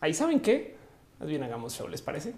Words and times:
ahí 0.00 0.14
saben 0.14 0.40
que 0.40 0.76
más 1.18 1.28
bien 1.28 1.42
hagamos 1.42 1.74
show, 1.74 1.86
¿les 1.88 2.02
parece? 2.02 2.34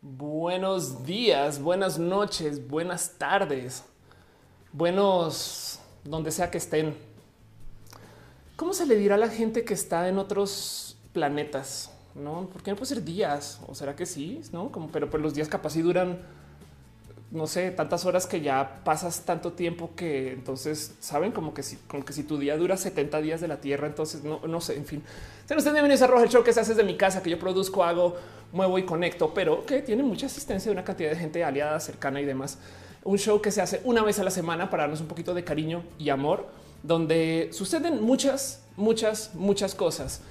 Buenos 0.00 1.04
días, 1.04 1.60
buenas 1.60 1.98
noches, 1.98 2.68
buenas 2.68 3.18
tardes, 3.18 3.84
buenos 4.72 5.80
donde 6.04 6.30
sea 6.30 6.50
que 6.50 6.58
estén. 6.58 6.94
¿Cómo 8.56 8.72
se 8.72 8.86
le 8.86 8.96
dirá 8.96 9.16
a 9.16 9.18
la 9.18 9.28
gente 9.28 9.64
que 9.64 9.74
está 9.74 10.08
en 10.08 10.18
otros 10.18 10.96
planetas? 11.12 11.93
No, 12.14 12.48
porque 12.52 12.70
no 12.70 12.76
puede 12.76 12.88
ser 12.94 13.04
días 13.04 13.60
o 13.66 13.74
será 13.74 13.96
que 13.96 14.06
sí, 14.06 14.40
no? 14.52 14.70
Como, 14.70 14.88
pero 14.88 15.10
pues 15.10 15.22
los 15.22 15.34
días 15.34 15.48
capaz 15.48 15.70
si 15.70 15.82
duran, 15.82 16.18
no 17.32 17.48
sé, 17.48 17.72
tantas 17.72 18.04
horas 18.04 18.26
que 18.26 18.40
ya 18.40 18.82
pasas 18.84 19.24
tanto 19.24 19.52
tiempo 19.52 19.90
que 19.96 20.32
entonces 20.32 20.94
saben 21.00 21.32
como 21.32 21.52
que 21.52 21.64
si, 21.64 21.76
como 21.88 22.04
que 22.04 22.12
si 22.12 22.22
tu 22.22 22.38
día 22.38 22.56
dura 22.56 22.76
70 22.76 23.20
días 23.20 23.40
de 23.40 23.48
la 23.48 23.60
Tierra, 23.60 23.88
entonces 23.88 24.22
no, 24.22 24.40
no 24.46 24.60
sé. 24.60 24.76
En 24.76 24.86
fin, 24.86 25.02
sean 25.46 25.58
ustedes 25.58 25.74
bienvenidos 25.74 26.02
a 26.02 26.06
Roja, 26.06 26.22
el 26.22 26.30
show 26.30 26.44
que 26.44 26.52
se 26.52 26.60
hace 26.60 26.74
desde 26.74 26.84
mi 26.84 26.96
casa, 26.96 27.20
que 27.20 27.30
yo 27.30 27.38
produzco, 27.38 27.82
hago 27.82 28.14
muevo 28.52 28.78
y 28.78 28.84
conecto, 28.84 29.34
pero 29.34 29.66
que 29.66 29.82
tiene 29.82 30.04
mucha 30.04 30.26
asistencia 30.26 30.70
de 30.70 30.74
una 30.74 30.84
cantidad 30.84 31.10
de 31.10 31.16
gente 31.16 31.42
aliada, 31.42 31.80
cercana 31.80 32.20
y 32.20 32.24
demás. 32.24 32.58
Un 33.02 33.18
show 33.18 33.42
que 33.42 33.50
se 33.50 33.60
hace 33.60 33.80
una 33.82 34.04
vez 34.04 34.20
a 34.20 34.24
la 34.24 34.30
semana 34.30 34.70
para 34.70 34.84
darnos 34.84 35.00
un 35.00 35.08
poquito 35.08 35.34
de 35.34 35.42
cariño 35.42 35.82
y 35.98 36.10
amor, 36.10 36.46
donde 36.84 37.48
suceden 37.52 38.00
muchas, 38.04 38.62
muchas, 38.76 39.34
muchas 39.34 39.74
cosas. 39.74 40.22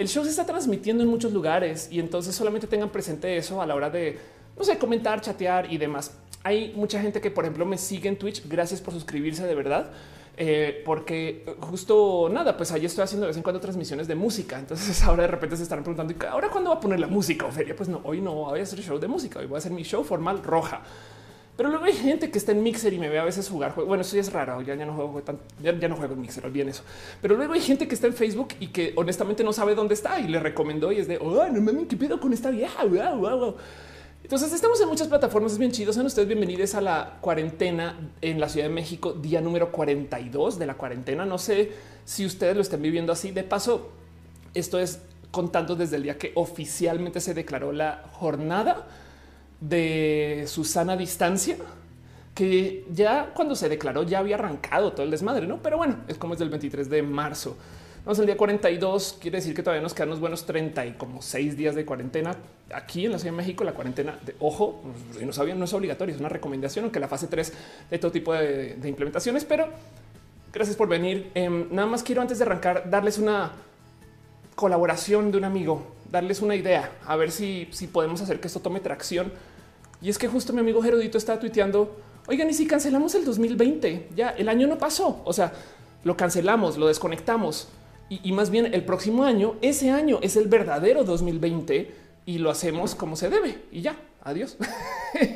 El 0.00 0.08
show 0.08 0.24
se 0.24 0.30
está 0.30 0.46
transmitiendo 0.46 1.02
en 1.02 1.10
muchos 1.10 1.30
lugares 1.30 1.88
y 1.92 2.00
entonces 2.00 2.34
solamente 2.34 2.66
tengan 2.66 2.88
presente 2.88 3.36
eso 3.36 3.60
a 3.60 3.66
la 3.66 3.74
hora 3.74 3.90
de, 3.90 4.18
no 4.56 4.64
sé, 4.64 4.78
comentar, 4.78 5.20
chatear 5.20 5.70
y 5.70 5.76
demás. 5.76 6.12
Hay 6.42 6.72
mucha 6.74 7.02
gente 7.02 7.20
que, 7.20 7.30
por 7.30 7.44
ejemplo, 7.44 7.66
me 7.66 7.76
sigue 7.76 8.08
en 8.08 8.16
Twitch. 8.16 8.48
Gracias 8.48 8.80
por 8.80 8.94
suscribirse 8.94 9.46
de 9.46 9.54
verdad. 9.54 9.90
Eh, 10.38 10.82
porque 10.86 11.44
justo 11.60 12.30
nada, 12.32 12.56
pues 12.56 12.72
ahí 12.72 12.86
estoy 12.86 13.04
haciendo 13.04 13.26
de 13.26 13.32
vez 13.32 13.36
en 13.36 13.42
cuando 13.42 13.60
transmisiones 13.60 14.08
de 14.08 14.14
música. 14.14 14.58
Entonces 14.58 15.02
ahora 15.04 15.24
de 15.24 15.28
repente 15.28 15.58
se 15.58 15.64
estarán 15.64 15.84
preguntando, 15.84 16.14
ahora 16.30 16.48
cuándo 16.48 16.70
va 16.70 16.76
a 16.76 16.80
poner 16.80 16.98
la 16.98 17.06
música, 17.06 17.44
Ofelia? 17.44 17.76
Pues 17.76 17.90
no, 17.90 18.00
hoy 18.04 18.22
no 18.22 18.32
voy 18.32 18.60
a 18.60 18.62
hacer 18.62 18.80
show 18.80 18.98
de 18.98 19.06
música, 19.06 19.40
hoy 19.40 19.44
voy 19.48 19.56
a 19.56 19.58
hacer 19.58 19.72
mi 19.72 19.82
show 19.82 20.02
formal 20.02 20.42
roja. 20.42 20.80
Pero 21.60 21.68
luego 21.68 21.84
hay 21.84 21.92
gente 21.92 22.30
que 22.30 22.38
está 22.38 22.52
en 22.52 22.62
Mixer 22.62 22.90
y 22.94 22.98
me 22.98 23.10
ve 23.10 23.18
a 23.18 23.24
veces 23.24 23.46
jugar. 23.46 23.74
Bueno, 23.74 24.00
eso 24.00 24.16
es 24.16 24.32
raro. 24.32 24.62
Ya, 24.62 24.74
no 24.76 24.94
juego 24.94 25.20
tan, 25.20 25.38
ya, 25.62 25.88
no 25.88 25.94
juego 25.94 26.14
en 26.14 26.22
Mixer, 26.22 26.46
olviden 26.46 26.70
eso. 26.70 26.82
Pero 27.20 27.36
luego 27.36 27.52
hay 27.52 27.60
gente 27.60 27.86
que 27.86 27.94
está 27.94 28.06
en 28.06 28.14
Facebook 28.14 28.54
y 28.60 28.68
que 28.68 28.94
honestamente 28.96 29.44
no 29.44 29.52
sabe 29.52 29.74
dónde 29.74 29.92
está 29.92 30.18
y 30.20 30.28
le 30.28 30.40
recomendó 30.40 30.90
y 30.90 31.00
es 31.00 31.06
de, 31.06 31.18
oh, 31.18 31.46
no 31.50 31.60
mames, 31.60 31.86
qué 31.86 31.98
pedo 31.98 32.18
con 32.18 32.32
esta 32.32 32.48
vieja. 32.48 32.82
Wow, 32.86 33.18
wow, 33.18 33.38
wow. 33.38 33.56
Entonces 34.22 34.54
estamos 34.54 34.80
en 34.80 34.88
muchas 34.88 35.08
plataformas, 35.08 35.52
es 35.52 35.58
bien 35.58 35.70
chido. 35.70 35.92
Sean 35.92 36.06
ustedes 36.06 36.26
bienvenidos 36.26 36.74
a 36.76 36.80
la 36.80 37.18
cuarentena 37.20 38.10
en 38.22 38.40
la 38.40 38.48
Ciudad 38.48 38.66
de 38.66 38.72
México, 38.72 39.12
día 39.12 39.42
número 39.42 39.70
42 39.70 40.58
de 40.58 40.64
la 40.64 40.78
cuarentena. 40.78 41.26
No 41.26 41.36
sé 41.36 41.72
si 42.06 42.24
ustedes 42.24 42.56
lo 42.56 42.62
están 42.62 42.80
viviendo 42.80 43.12
así. 43.12 43.32
De 43.32 43.42
paso, 43.42 43.90
esto 44.54 44.78
es 44.78 45.02
contando 45.30 45.76
desde 45.76 45.96
el 45.96 46.04
día 46.04 46.16
que 46.16 46.32
oficialmente 46.36 47.20
se 47.20 47.34
declaró 47.34 47.70
la 47.70 48.04
jornada 48.14 48.86
de 49.60 50.44
Susana 50.46 50.96
distancia, 50.96 51.56
que 52.34 52.86
ya 52.92 53.32
cuando 53.34 53.54
se 53.54 53.68
declaró 53.68 54.02
ya 54.02 54.20
había 54.20 54.36
arrancado 54.36 54.92
todo 54.92 55.02
el 55.02 55.10
desmadre, 55.10 55.46
¿no? 55.46 55.58
Pero 55.62 55.76
bueno, 55.76 55.96
es 56.08 56.16
como 56.16 56.34
es 56.34 56.40
del 56.40 56.50
23 56.50 56.88
de 56.88 57.02
marzo. 57.02 57.56
Vamos 58.04 58.18
al 58.18 58.24
día 58.24 58.36
42, 58.36 59.18
quiere 59.20 59.38
decir 59.38 59.54
que 59.54 59.62
todavía 59.62 59.82
nos 59.82 59.92
quedan 59.92 60.08
unos 60.08 60.20
buenos 60.20 60.46
30 60.46 60.86
y 60.86 60.92
como 60.92 61.20
seis 61.20 61.54
días 61.54 61.74
de 61.74 61.84
cuarentena. 61.84 62.34
Aquí 62.72 63.04
en 63.04 63.12
la 63.12 63.18
Ciudad 63.18 63.32
de 63.32 63.36
México, 63.36 63.62
la 63.62 63.72
cuarentena 63.72 64.18
de 64.24 64.34
ojo, 64.40 64.82
no 65.20 65.32
sabían, 65.34 65.58
no 65.58 65.66
es 65.66 65.74
obligatorio, 65.74 66.14
es 66.14 66.20
una 66.20 66.30
recomendación, 66.30 66.86
aunque 66.86 66.98
la 66.98 67.08
fase 67.08 67.26
3 67.26 67.52
de 67.90 67.98
todo 67.98 68.10
tipo 68.10 68.32
de, 68.32 68.78
implementaciones, 68.84 69.44
pero 69.44 69.68
gracias 70.50 70.76
por 70.76 70.88
venir. 70.88 71.30
Em, 71.34 71.66
nada 71.70 71.86
más 71.86 72.02
quiero 72.02 72.22
antes 72.22 72.38
de 72.38 72.44
arrancar 72.44 72.88
darles 72.88 73.18
una 73.18 73.52
colaboración 74.54 75.30
de 75.30 75.36
un 75.36 75.44
amigo, 75.44 75.82
darles 76.10 76.40
una 76.40 76.56
idea, 76.56 76.92
a 77.06 77.16
ver 77.16 77.30
si, 77.30 77.68
si 77.70 77.86
podemos 77.86 78.22
hacer 78.22 78.40
que 78.40 78.46
esto 78.46 78.60
tome 78.60 78.80
tracción. 78.80 79.30
Y 80.02 80.08
es 80.08 80.18
que 80.18 80.28
justo 80.28 80.52
mi 80.52 80.60
amigo 80.60 80.82
Gerudito 80.82 81.18
está 81.18 81.38
tuiteando, 81.38 81.96
oigan, 82.26 82.48
y 82.48 82.54
si 82.54 82.66
cancelamos 82.66 83.14
el 83.14 83.24
2020, 83.24 84.10
ya 84.14 84.30
el 84.30 84.48
año 84.48 84.66
no 84.66 84.78
pasó, 84.78 85.20
o 85.24 85.32
sea, 85.32 85.52
lo 86.04 86.16
cancelamos, 86.16 86.78
lo 86.78 86.86
desconectamos. 86.86 87.68
Y, 88.08 88.32
más 88.32 88.50
bien 88.50 88.74
el 88.74 88.84
próximo 88.84 89.22
año, 89.22 89.54
ese 89.62 89.90
año 89.90 90.18
es 90.20 90.34
el 90.34 90.48
verdadero 90.48 91.04
2020 91.04 91.94
y 92.26 92.38
lo 92.38 92.50
hacemos 92.50 92.96
como 92.96 93.14
se 93.14 93.30
debe. 93.30 93.62
Y 93.70 93.82
ya, 93.82 93.96
adiós. 94.24 94.56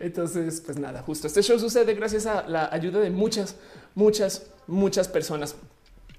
Entonces, 0.00 0.62
pues 0.64 0.78
nada, 0.78 1.02
justo 1.02 1.26
este 1.26 1.42
show 1.42 1.58
sucede 1.58 1.92
gracias 1.92 2.24
a 2.24 2.48
la 2.48 2.70
ayuda 2.72 3.00
de 3.00 3.10
muchas, 3.10 3.56
muchas, 3.94 4.46
muchas 4.66 5.08
personas 5.08 5.54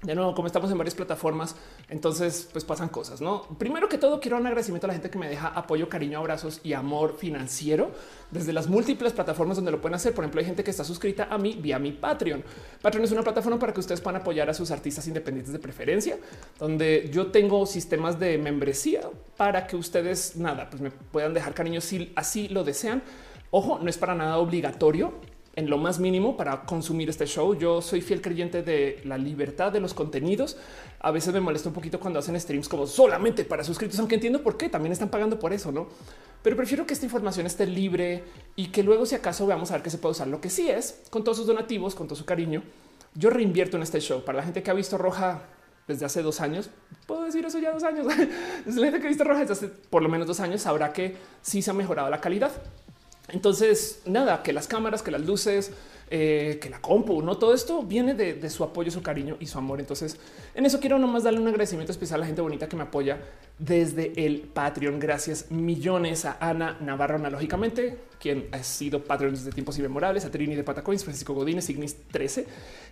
de 0.02 0.16
nuevo, 0.16 0.34
como 0.34 0.48
estamos 0.48 0.68
en 0.72 0.78
varias 0.78 0.96
plataformas, 0.96 1.54
entonces 1.88 2.48
pues 2.52 2.64
pasan 2.64 2.88
cosas, 2.88 3.20
¿no? 3.20 3.42
Primero 3.56 3.88
que 3.88 3.98
todo, 3.98 4.18
quiero 4.18 4.36
un 4.36 4.46
agradecimiento 4.46 4.86
a 4.86 4.88
la 4.88 4.94
gente 4.94 5.10
que 5.10 5.18
me 5.18 5.28
deja 5.28 5.48
apoyo, 5.48 5.88
cariño, 5.88 6.18
abrazos 6.18 6.60
y 6.64 6.72
amor 6.72 7.16
financiero 7.16 7.92
desde 8.32 8.52
las 8.52 8.66
múltiples 8.66 9.12
plataformas 9.12 9.56
donde 9.56 9.70
lo 9.70 9.80
pueden 9.80 9.94
hacer. 9.94 10.12
Por 10.12 10.24
ejemplo, 10.24 10.40
hay 10.40 10.46
gente 10.46 10.64
que 10.64 10.72
está 10.72 10.82
suscrita 10.82 11.28
a 11.30 11.38
mí 11.38 11.56
vía 11.60 11.78
mi 11.78 11.92
Patreon. 11.92 12.42
Patreon 12.82 13.04
es 13.04 13.12
una 13.12 13.22
plataforma 13.22 13.60
para 13.60 13.72
que 13.72 13.78
ustedes 13.78 14.00
puedan 14.00 14.20
apoyar 14.20 14.50
a 14.50 14.54
sus 14.54 14.72
artistas 14.72 15.06
independientes 15.06 15.52
de 15.52 15.60
preferencia, 15.60 16.18
donde 16.58 17.08
yo 17.12 17.28
tengo 17.28 17.64
sistemas 17.64 18.18
de 18.18 18.38
membresía 18.38 19.02
para 19.36 19.68
que 19.68 19.76
ustedes, 19.76 20.34
nada, 20.34 20.68
pues 20.68 20.82
me 20.82 20.90
puedan 20.90 21.32
dejar 21.32 21.54
cariño 21.54 21.80
si 21.80 22.12
así 22.16 22.48
lo 22.48 22.64
desean. 22.64 23.02
Ojo, 23.52 23.78
no 23.78 23.88
es 23.88 23.98
para 23.98 24.16
nada 24.16 24.38
obligatorio 24.38 25.12
en 25.54 25.68
lo 25.68 25.78
más 25.78 25.98
mínimo 25.98 26.36
para 26.36 26.62
consumir 26.62 27.10
este 27.10 27.26
show. 27.26 27.54
Yo 27.54 27.82
soy 27.82 28.00
fiel 28.00 28.22
creyente 28.22 28.62
de 28.62 29.00
la 29.04 29.18
libertad 29.18 29.70
de 29.70 29.80
los 29.80 29.94
contenidos. 29.94 30.56
A 31.00 31.10
veces 31.10 31.32
me 31.34 31.40
molesta 31.40 31.68
un 31.68 31.74
poquito 31.74 32.00
cuando 32.00 32.18
hacen 32.18 32.38
streams 32.40 32.68
como 32.68 32.86
solamente 32.86 33.44
para 33.44 33.64
suscritos, 33.64 33.98
aunque 33.98 34.14
entiendo 34.14 34.42
por 34.42 34.56
qué 34.56 34.68
también 34.68 34.92
están 34.92 35.10
pagando 35.10 35.38
por 35.38 35.52
eso, 35.52 35.70
no? 35.70 35.88
Pero 36.42 36.56
prefiero 36.56 36.86
que 36.86 36.94
esta 36.94 37.06
información 37.06 37.46
esté 37.46 37.66
libre 37.66 38.24
y 38.56 38.68
que 38.68 38.82
luego, 38.82 39.06
si 39.06 39.14
acaso, 39.14 39.46
veamos 39.46 39.70
a 39.70 39.74
ver 39.74 39.82
qué 39.82 39.90
se 39.90 39.98
puede 39.98 40.12
usar. 40.12 40.26
Lo 40.26 40.40
que 40.40 40.50
sí 40.50 40.68
es 40.68 41.02
con 41.10 41.22
todos 41.22 41.38
sus 41.38 41.46
donativos, 41.46 41.94
con 41.94 42.08
todo 42.08 42.16
su 42.16 42.24
cariño. 42.24 42.62
Yo 43.14 43.30
reinvierto 43.30 43.76
en 43.76 43.82
este 43.82 44.00
show 44.00 44.24
para 44.24 44.38
la 44.38 44.44
gente 44.44 44.62
que 44.62 44.70
ha 44.70 44.74
visto 44.74 44.96
Roja 44.98 45.42
desde 45.86 46.06
hace 46.06 46.22
dos 46.22 46.40
años. 46.40 46.70
Puedo 47.06 47.24
decir 47.24 47.44
eso 47.44 47.58
ya 47.58 47.72
dos 47.72 47.84
años. 47.84 48.06
La 48.66 48.84
gente 48.84 49.00
que 49.00 49.06
ha 49.06 49.08
visto 49.08 49.24
Roja 49.24 49.40
desde 49.40 49.52
hace 49.52 49.68
por 49.68 50.02
lo 50.02 50.08
menos 50.08 50.26
dos 50.26 50.40
años 50.40 50.62
sabrá 50.62 50.92
que 50.92 51.16
sí 51.42 51.60
se 51.62 51.70
ha 51.70 51.74
mejorado 51.74 52.08
la 52.08 52.20
calidad. 52.20 52.52
Entonces, 53.28 54.02
nada, 54.04 54.42
que 54.42 54.52
las 54.52 54.66
cámaras, 54.66 55.02
que 55.02 55.10
las 55.10 55.22
luces, 55.22 55.72
eh, 56.14 56.58
que 56.60 56.68
la 56.68 56.78
compu, 56.78 57.22
no 57.22 57.38
todo 57.38 57.54
esto 57.54 57.82
viene 57.82 58.12
de, 58.12 58.50
su 58.50 58.64
apoyo, 58.64 58.90
su 58.90 59.02
cariño 59.02 59.38
y 59.40 59.46
su 59.46 59.56
amor. 59.56 59.80
Entonces, 59.80 60.18
en 60.54 60.66
eso 60.66 60.78
quiero 60.78 60.98
nomás 60.98 61.22
darle 61.22 61.40
un 61.40 61.48
agradecimiento 61.48 61.90
especial 61.90 62.18
a 62.18 62.20
la 62.20 62.26
gente 62.26 62.42
bonita 62.42 62.68
que 62.68 62.76
me 62.76 62.82
apoya 62.82 63.18
desde 63.58 64.12
el 64.26 64.40
Patreon. 64.42 65.00
Gracias 65.00 65.50
millones 65.50 66.26
a 66.26 66.36
Ana 66.38 66.76
Navarro, 66.80 67.16
analógicamente, 67.16 67.96
quien 68.20 68.48
ha 68.52 68.62
sido 68.62 69.02
Patreon 69.04 69.32
desde 69.32 69.52
tiempos 69.52 69.78
inmemorables, 69.78 70.26
a 70.26 70.30
Trini 70.30 70.54
de 70.54 70.64
Patacoins, 70.64 71.02
Francisco 71.02 71.32
Godínez, 71.32 71.70
Ignis 71.70 71.96
13 72.10 72.46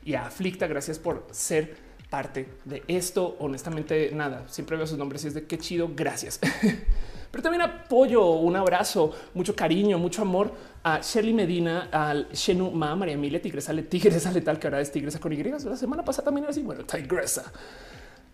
y 0.06 0.14
a 0.14 0.24
Aflicta. 0.24 0.66
Gracias 0.66 0.98
por 0.98 1.26
ser 1.30 1.76
parte 2.08 2.48
de 2.64 2.82
esto. 2.88 3.36
Honestamente, 3.38 4.12
nada, 4.14 4.46
siempre 4.48 4.78
veo 4.78 4.86
sus 4.86 4.96
nombres 4.96 5.24
y 5.24 5.28
es 5.28 5.34
de 5.34 5.44
qué 5.44 5.58
chido. 5.58 5.90
Gracias. 5.94 6.40
pero 7.30 7.42
también 7.42 7.62
apoyo, 7.62 8.24
un 8.30 8.56
abrazo, 8.56 9.12
mucho 9.34 9.54
cariño, 9.54 9.98
mucho 9.98 10.22
amor 10.22 10.52
a 10.82 11.00
Shirley 11.00 11.32
Medina, 11.32 11.88
al 11.92 12.28
Shenu 12.32 12.70
Ma, 12.70 12.96
María 12.96 13.14
Emilia, 13.14 13.40
Tigresa, 13.40 13.72
Tigresa 13.82 14.32
Letal, 14.32 14.58
que 14.58 14.66
ahora 14.66 14.80
es 14.80 14.90
Tigresa 14.90 15.20
con 15.20 15.32
Y. 15.32 15.42
La 15.42 15.76
semana 15.76 16.04
pasada 16.04 16.26
también 16.26 16.44
era 16.44 16.50
así. 16.50 16.62
Bueno, 16.62 16.84
Tigresa. 16.84 17.52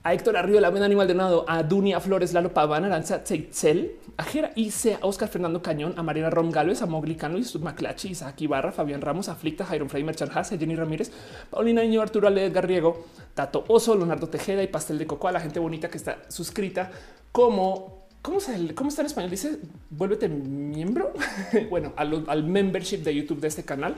A 0.03 0.15
Héctor 0.15 0.37
Arrio, 0.37 0.61
la 0.61 0.71
Vena 0.71 0.87
Animal 0.87 1.09
de 1.09 1.15
Nado, 1.15 1.45
a 1.49 1.65
Dunia 1.65 1.99
Flores, 1.99 2.33
Lalo 2.33 2.55
Paván, 2.55 2.85
Aranza 2.85 3.25
Tzeitzel, 3.25 3.97
a 4.17 4.23
Jera 4.23 4.53
Ice, 4.55 4.95
a 4.95 5.05
Oscar 5.05 5.29
Fernando 5.29 5.61
Cañón, 5.61 5.95
a 5.97 6.05
Mariana 6.05 6.31
Rom 6.31 6.53
Gálvez, 6.53 6.81
a 6.81 6.87
Mogli 6.87 7.17
Cano, 7.17 7.39
Yusuf 7.39 7.61
Maclachi, 7.61 8.11
Isaac 8.11 8.41
Ibarra, 8.41 8.71
Fabián 8.71 9.01
Ramos, 9.01 9.29
Aflicta, 9.29 9.65
Jairo 9.65 9.89
Frey, 9.89 10.05
Merchan 10.05 10.31
Haas, 10.33 10.53
a 10.53 10.59
Jenny 10.59 10.77
Ramírez, 10.77 11.11
Paulina 11.51 11.83
Niño, 11.83 12.01
Arturo 12.03 12.29
Ale, 12.29 12.45
Edgar 12.45 12.69
Riego, 12.69 13.07
Tato 13.35 13.65
Oso, 13.67 13.97
Leonardo 13.97 14.29
Tejeda 14.29 14.63
y 14.63 14.69
Pastel 14.69 14.97
de 14.99 15.09
Coco, 15.09 15.27
a 15.27 15.33
la 15.33 15.41
gente 15.41 15.59
bonita 15.59 15.89
que 15.89 15.99
está 15.99 16.19
suscrita 16.29 16.89
como 17.33 17.96
¿Cómo, 18.27 18.41
¿Cómo 18.75 18.89
está 18.89 19.03
en 19.03 19.07
español? 19.07 19.31
Dice 19.31 19.61
vuélvete 19.89 20.29
miembro. 20.29 21.13
bueno, 21.71 21.93
al, 21.95 22.43
membership 22.43 22.99
de 23.05 23.15
YouTube 23.15 23.39
de 23.39 23.47
este 23.47 23.63
canal, 23.63 23.95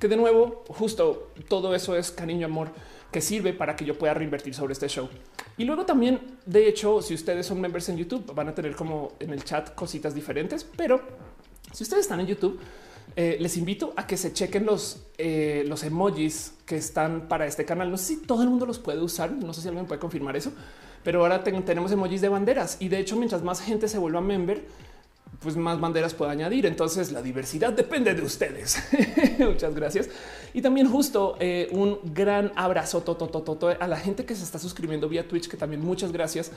que 0.00 0.08
de 0.08 0.16
nuevo, 0.16 0.64
justo 0.66 1.30
todo 1.46 1.72
eso 1.76 1.96
es 1.96 2.10
cariño, 2.10 2.46
amor 2.46 2.72
que 3.12 3.20
sirve 3.20 3.52
para 3.52 3.76
que 3.76 3.84
yo 3.84 3.96
pueda 3.96 4.14
reinvertir 4.14 4.52
sobre 4.52 4.72
este 4.72 4.88
show. 4.88 5.08
Y 5.56 5.64
luego 5.64 5.86
también, 5.86 6.20
de 6.44 6.66
hecho, 6.66 7.00
si 7.02 7.14
ustedes 7.14 7.46
son 7.46 7.60
members 7.60 7.88
en 7.88 7.98
YouTube, 7.98 8.34
van 8.34 8.48
a 8.48 8.54
tener 8.54 8.74
como 8.74 9.12
en 9.20 9.30
el 9.30 9.44
chat 9.44 9.72
cositas 9.76 10.12
diferentes, 10.12 10.66
pero 10.76 11.00
si 11.72 11.84
ustedes 11.84 12.02
están 12.02 12.18
en 12.18 12.26
YouTube, 12.26 12.58
eh, 13.14 13.36
les 13.38 13.56
invito 13.56 13.92
a 13.94 14.08
que 14.08 14.16
se 14.16 14.32
chequen 14.32 14.66
los, 14.66 15.06
eh, 15.18 15.64
los 15.68 15.84
emojis 15.84 16.54
que 16.66 16.76
están 16.76 17.28
para 17.28 17.46
este 17.46 17.64
canal. 17.64 17.92
No 17.92 17.96
sé 17.96 18.16
si 18.16 18.16
todo 18.22 18.42
el 18.42 18.48
mundo 18.48 18.66
los 18.66 18.80
puede 18.80 19.00
usar, 19.00 19.30
no 19.30 19.54
sé 19.54 19.62
si 19.62 19.68
alguien 19.68 19.86
puede 19.86 20.00
confirmar 20.00 20.36
eso, 20.36 20.50
pero 21.08 21.22
ahora 21.22 21.42
tenemos 21.42 21.90
emojis 21.90 22.20
de 22.20 22.28
banderas. 22.28 22.76
Y 22.80 22.90
de 22.90 22.98
hecho 22.98 23.16
mientras 23.16 23.42
más 23.42 23.62
gente 23.62 23.88
se 23.88 23.96
vuelva 23.96 24.20
member, 24.20 24.62
pues 25.40 25.56
más 25.56 25.80
banderas 25.80 26.14
puedo 26.14 26.30
añadir. 26.30 26.66
Entonces 26.66 27.12
la 27.12 27.22
diversidad 27.22 27.72
depende 27.72 28.14
de 28.14 28.22
ustedes. 28.22 28.82
Muchas 29.38 29.74
gracias. 29.74 30.08
Y 30.52 30.62
también 30.62 30.90
justo 30.90 31.36
eh, 31.38 31.68
un 31.72 31.98
gran 32.12 32.52
abrazo 32.56 33.04
a 33.78 33.86
la 33.86 33.96
gente 33.96 34.24
que 34.24 34.34
se 34.34 34.42
está 34.42 34.58
suscribiendo 34.58 35.08
vía 35.08 35.28
Twitch, 35.28 35.48
que 35.48 35.56
también 35.56 35.84
muchas 35.84 36.10
gracias. 36.10 36.50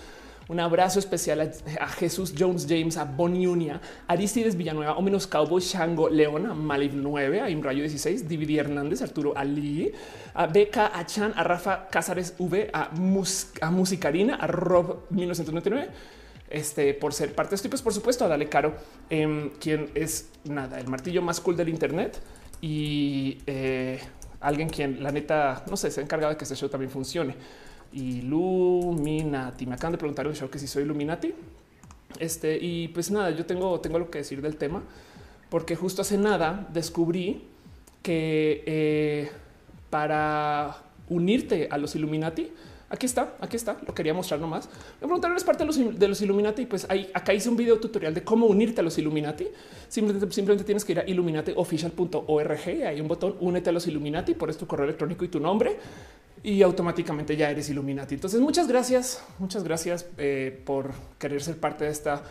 Un 0.48 0.60
abrazo 0.60 1.00
especial 1.00 1.51
a, 1.80 1.88
Jesús 1.88 2.33
Jones 2.38 2.66
James, 2.68 2.98
a 2.98 3.06
Boniunia, 3.06 3.80
Aristides 4.07 4.56
Villanueva, 4.57 4.98
Omenos 4.98 5.28
Cowboy, 5.28 5.62
Shango 5.62 6.10
León, 6.10 6.48
a 6.48 6.54
Malib 6.54 6.94
9, 6.95 7.42
a 7.42 7.50
Imrayo 7.50 7.81
16, 7.81 8.28
Dividi 8.28 8.57
Hernández, 8.57 9.01
Arturo 9.01 9.33
Ali, 9.36 9.94
a 10.33 10.48
Beca, 10.48 10.92
a 10.98 11.06
Chan, 11.06 11.33
a 11.36 11.44
Rafa 11.44 11.88
Cázares 11.89 12.33
V, 12.39 12.69
a, 12.74 12.89
a 13.62 13.72
Musicarina, 13.72 14.36
a 14.36 14.48
Rob 14.48 15.04
1999 15.12 16.20
este, 16.51 16.94
por 16.94 17.13
ser 17.13 17.33
parte 17.33 17.51
de 17.51 17.56
esto. 17.56 17.68
Y 17.68 17.71
pues 17.71 17.81
por 17.81 17.94
supuesto 17.94 18.27
Dale 18.27 18.50
Caro, 18.50 18.75
em, 19.09 19.50
quien 19.59 19.89
es 19.95 20.30
nada, 20.44 20.80
el 20.80 20.88
martillo 20.88 21.21
más 21.21 21.39
cool 21.39 21.56
del 21.56 21.69
Internet 21.69 22.19
y 22.62 23.39
eh, 23.48 24.00
alguien 24.39 24.69
quien 24.69 25.01
la 25.03 25.12
neta, 25.12 25.63
no 25.69 25.77
sé, 25.77 25.92
se 25.92 26.00
ha 26.00 26.03
encargado 26.03 26.31
de 26.31 26.38
que 26.38 26.44
este 26.44 26.56
show 26.56 26.69
también 26.69 26.92
funcione. 26.92 27.36
Illuminati. 27.94 29.65
Me 29.65 29.75
acaban 29.75 29.94
de 29.94 29.98
preguntar 29.98 30.27
un 30.27 30.36
show 30.36 30.50
que 30.50 30.59
si 30.59 30.68
soy 30.68 30.83
Illuminati. 30.83 31.33
Este, 32.19 32.57
y 32.62 32.89
pues 32.89 33.12
nada, 33.12 33.31
yo 33.31 33.45
tengo, 33.45 33.80
tengo 33.80 34.00
lo 34.00 34.09
que 34.09 34.19
decir 34.19 34.42
del 34.42 34.57
tema, 34.57 34.83
porque 35.50 35.75
justo 35.75 36.01
hace 36.01 36.18
nada 36.18 36.68
descubrí 36.74 37.44
que 38.01 38.63
eh, 38.65 39.31
para 39.89 40.77
unirte 41.09 41.68
a 41.71 41.77
los 41.77 41.95
Illuminati, 41.95 42.51
Aquí 42.92 43.06
está, 43.06 43.36
aquí 43.40 43.56
está. 43.56 43.78
Lo 43.88 43.96
quería 43.96 44.14
mostrar 44.14 44.40
nomás. 44.40 44.68
Me 45.00 45.08
preguntaron, 45.08 45.38
¿es 45.38 45.46
parte 45.46 45.64
de 45.64 45.68
los, 45.68 46.00
de 46.00 46.08
los 46.10 46.22
Illuminati? 46.22 46.66
Pues 46.66 46.86
ahí, 46.90 47.10
acá 47.14 47.34
hice 47.34 47.48
un 47.48 47.56
video 47.56 47.80
tutorial 47.80 48.14
de 48.14 48.22
cómo 48.22 48.48
unirte 48.48 48.82
a 48.82 48.84
los 48.84 48.98
Illuminati. 48.98 49.48
Simplemente, 49.88 50.66
tienes 50.66 50.84
que 50.84 50.92
ir 50.92 51.00
a 51.00 51.08
illuminatiofficial.org. 51.08 52.68
Hay 52.86 53.00
un 53.00 53.08
botón 53.08 53.38
únete 53.40 53.70
a 53.70 53.74
los 53.74 53.88
Illuminati, 53.88 54.34
pones 54.34 54.58
tu 54.58 54.68
correo 54.68 54.84
electrónico 54.84 55.24
y 55.24 55.30
tu 55.30 55.40
nombre 55.40 55.78
y 56.44 56.62
automáticamente 56.64 57.38
ya 57.38 57.50
eres 57.50 57.70
Illuminati. 57.70 58.16
Entonces, 58.16 58.42
muchas 58.42 58.68
gracias, 58.68 59.24
muchas 59.40 59.64
gracias 59.64 60.08
eh, 60.18 60.62
por 60.66 60.92
querer 61.18 61.42
ser 61.42 61.58
parte 61.58 61.86
de 61.86 61.92
esta 61.92 62.24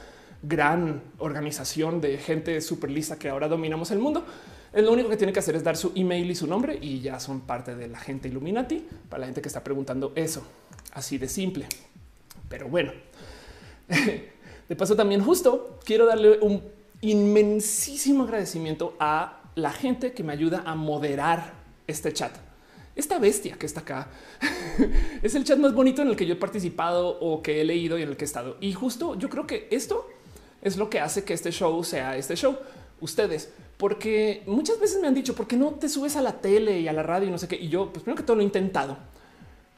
gran 0.42 1.02
organización 1.18 2.02
de 2.02 2.18
gente 2.18 2.60
súper 2.60 2.90
lista 2.90 3.18
que 3.18 3.30
ahora 3.30 3.48
dominamos 3.48 3.90
el 3.92 3.98
mundo. 3.98 4.26
Lo 4.72 4.92
único 4.92 5.08
que 5.08 5.16
tiene 5.16 5.32
que 5.32 5.40
hacer 5.40 5.56
es 5.56 5.64
dar 5.64 5.76
su 5.76 5.92
email 5.96 6.30
y 6.30 6.34
su 6.34 6.46
nombre 6.46 6.78
y 6.80 7.00
ya 7.00 7.18
son 7.18 7.40
parte 7.40 7.74
de 7.74 7.88
la 7.88 7.98
gente 7.98 8.28
Illuminati 8.28 8.86
para 9.08 9.20
la 9.20 9.26
gente 9.26 9.42
que 9.42 9.48
está 9.48 9.64
preguntando 9.64 10.12
eso. 10.14 10.44
Así 10.92 11.18
de 11.18 11.28
simple. 11.28 11.66
Pero 12.48 12.68
bueno, 12.68 12.92
de 14.68 14.76
paso 14.76 14.94
también 14.94 15.22
justo 15.22 15.80
quiero 15.84 16.06
darle 16.06 16.38
un 16.40 16.62
inmensísimo 17.00 18.24
agradecimiento 18.24 18.94
a 19.00 19.42
la 19.56 19.72
gente 19.72 20.12
que 20.12 20.22
me 20.22 20.32
ayuda 20.32 20.62
a 20.64 20.74
moderar 20.76 21.52
este 21.86 22.12
chat. 22.12 22.32
Esta 22.94 23.18
bestia 23.18 23.56
que 23.56 23.66
está 23.66 23.80
acá 23.80 24.08
es 25.22 25.34
el 25.34 25.44
chat 25.44 25.58
más 25.58 25.74
bonito 25.74 26.02
en 26.02 26.08
el 26.08 26.16
que 26.16 26.26
yo 26.26 26.34
he 26.34 26.36
participado 26.36 27.18
o 27.20 27.42
que 27.42 27.60
he 27.60 27.64
leído 27.64 27.98
y 27.98 28.02
en 28.02 28.10
el 28.10 28.16
que 28.16 28.24
he 28.24 28.26
estado. 28.26 28.56
Y 28.60 28.72
justo 28.72 29.18
yo 29.18 29.28
creo 29.28 29.46
que 29.46 29.66
esto 29.70 30.08
es 30.62 30.76
lo 30.76 30.90
que 30.90 31.00
hace 31.00 31.24
que 31.24 31.34
este 31.34 31.50
show 31.50 31.82
sea 31.82 32.16
este 32.16 32.36
show. 32.36 32.56
Ustedes, 33.00 33.50
porque 33.76 34.42
muchas 34.46 34.78
veces 34.78 35.00
me 35.00 35.08
han 35.08 35.14
dicho, 35.14 35.34
¿por 35.34 35.46
qué 35.46 35.56
no 35.56 35.70
te 35.70 35.88
subes 35.88 36.16
a 36.16 36.22
la 36.22 36.40
tele 36.40 36.80
y 36.80 36.88
a 36.88 36.92
la 36.92 37.02
radio 37.02 37.28
y 37.28 37.30
no 37.30 37.38
sé 37.38 37.48
qué? 37.48 37.56
Y 37.56 37.68
yo, 37.68 37.90
pues 37.92 38.02
primero 38.02 38.16
que 38.16 38.24
todo 38.24 38.36
lo 38.36 38.42
he 38.42 38.44
intentado. 38.44 38.96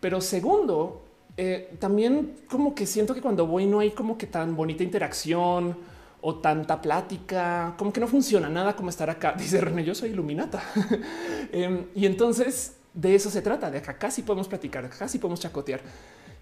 Pero 0.00 0.20
segundo, 0.20 1.02
eh, 1.36 1.76
también 1.78 2.36
como 2.48 2.74
que 2.74 2.86
siento 2.86 3.14
que 3.14 3.22
cuando 3.22 3.46
voy 3.46 3.66
no 3.66 3.78
hay 3.78 3.92
como 3.92 4.18
que 4.18 4.26
tan 4.26 4.56
bonita 4.56 4.82
interacción 4.82 5.76
o 6.20 6.34
tanta 6.36 6.80
plática, 6.80 7.74
como 7.78 7.92
que 7.92 8.00
no 8.00 8.06
funciona 8.06 8.48
nada 8.48 8.74
como 8.76 8.90
estar 8.90 9.08
acá. 9.08 9.32
Dice 9.38 9.60
René, 9.60 9.84
yo 9.84 9.94
soy 9.94 10.10
iluminata. 10.10 10.62
Em, 11.52 11.86
y 11.94 12.06
entonces 12.06 12.76
de 12.94 13.14
eso 13.14 13.30
se 13.30 13.42
trata, 13.42 13.70
de 13.70 13.78
acá 13.78 13.98
casi 13.98 14.22
podemos 14.22 14.48
platicar, 14.48 14.88
casi 14.88 15.18
podemos 15.18 15.40
chacotear. 15.40 15.80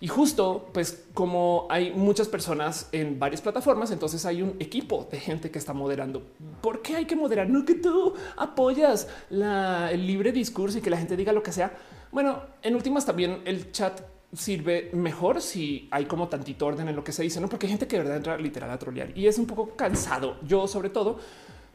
Y 0.03 0.09
justo, 0.09 0.71
pues 0.73 1.05
como 1.13 1.67
hay 1.69 1.93
muchas 1.93 2.27
personas 2.27 2.89
en 2.91 3.19
varias 3.19 3.43
plataformas, 3.43 3.91
entonces 3.91 4.25
hay 4.25 4.41
un 4.41 4.57
equipo 4.59 5.07
de 5.11 5.21
gente 5.21 5.51
que 5.51 5.59
está 5.59 5.75
moderando. 5.75 6.23
¿Por 6.63 6.81
qué 6.81 6.97
hay 6.97 7.05
que 7.05 7.15
moderar? 7.17 7.51
No 7.51 7.67
que 7.67 7.75
tú 7.75 8.15
apoyas 8.37 9.09
el 9.31 10.07
libre 10.07 10.33
discurso 10.33 10.79
y 10.79 10.81
que 10.81 10.89
la 10.89 10.97
gente 10.97 11.17
diga 11.17 11.35
lo 11.35 11.43
que 11.43 11.53
sea. 11.53 11.77
Bueno, 12.13 12.41
en 12.63 12.75
últimas 12.75 13.05
también 13.05 13.43
el 13.45 13.73
chat 13.73 14.01
sirve 14.33 14.91
mejor 14.95 15.43
si 15.43 15.87
hay 15.91 16.07
como 16.07 16.29
tantito 16.29 16.65
orden 16.65 16.89
en 16.89 16.97
lo 16.97 17.05
que 17.05 17.13
se 17.13 17.23
dice, 17.23 17.39
no? 17.41 17.49
Porque 17.49 17.67
hay 17.67 17.71
gente 17.71 17.87
que 17.87 17.97
de 17.97 18.03
verdad 18.03 18.17
entra 18.17 18.39
literal 18.39 18.71
a 18.71 18.79
trolear 18.79 19.17
y 19.19 19.27
es 19.27 19.39
un 19.39 19.47
poco 19.47 19.77
cansado. 19.77 20.37
Yo, 20.47 20.67
sobre 20.67 20.89
todo, 20.89 21.19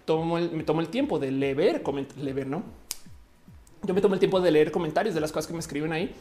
me 0.08 0.64
tomo 0.64 0.82
el 0.82 0.88
tiempo 0.88 1.20
de 1.20 1.30
leer, 1.30 1.84
leer, 2.18 2.48
no? 2.48 2.64
Yo 3.84 3.94
me 3.94 4.02
tomo 4.02 4.16
el 4.16 4.20
tiempo 4.20 4.42
de 4.42 4.50
leer 4.50 4.72
comentarios 4.72 5.14
de 5.14 5.22
las 5.22 5.32
cosas 5.32 5.46
que 5.46 5.54
me 5.54 5.60
escriben 5.60 5.94
ahí 5.94 6.12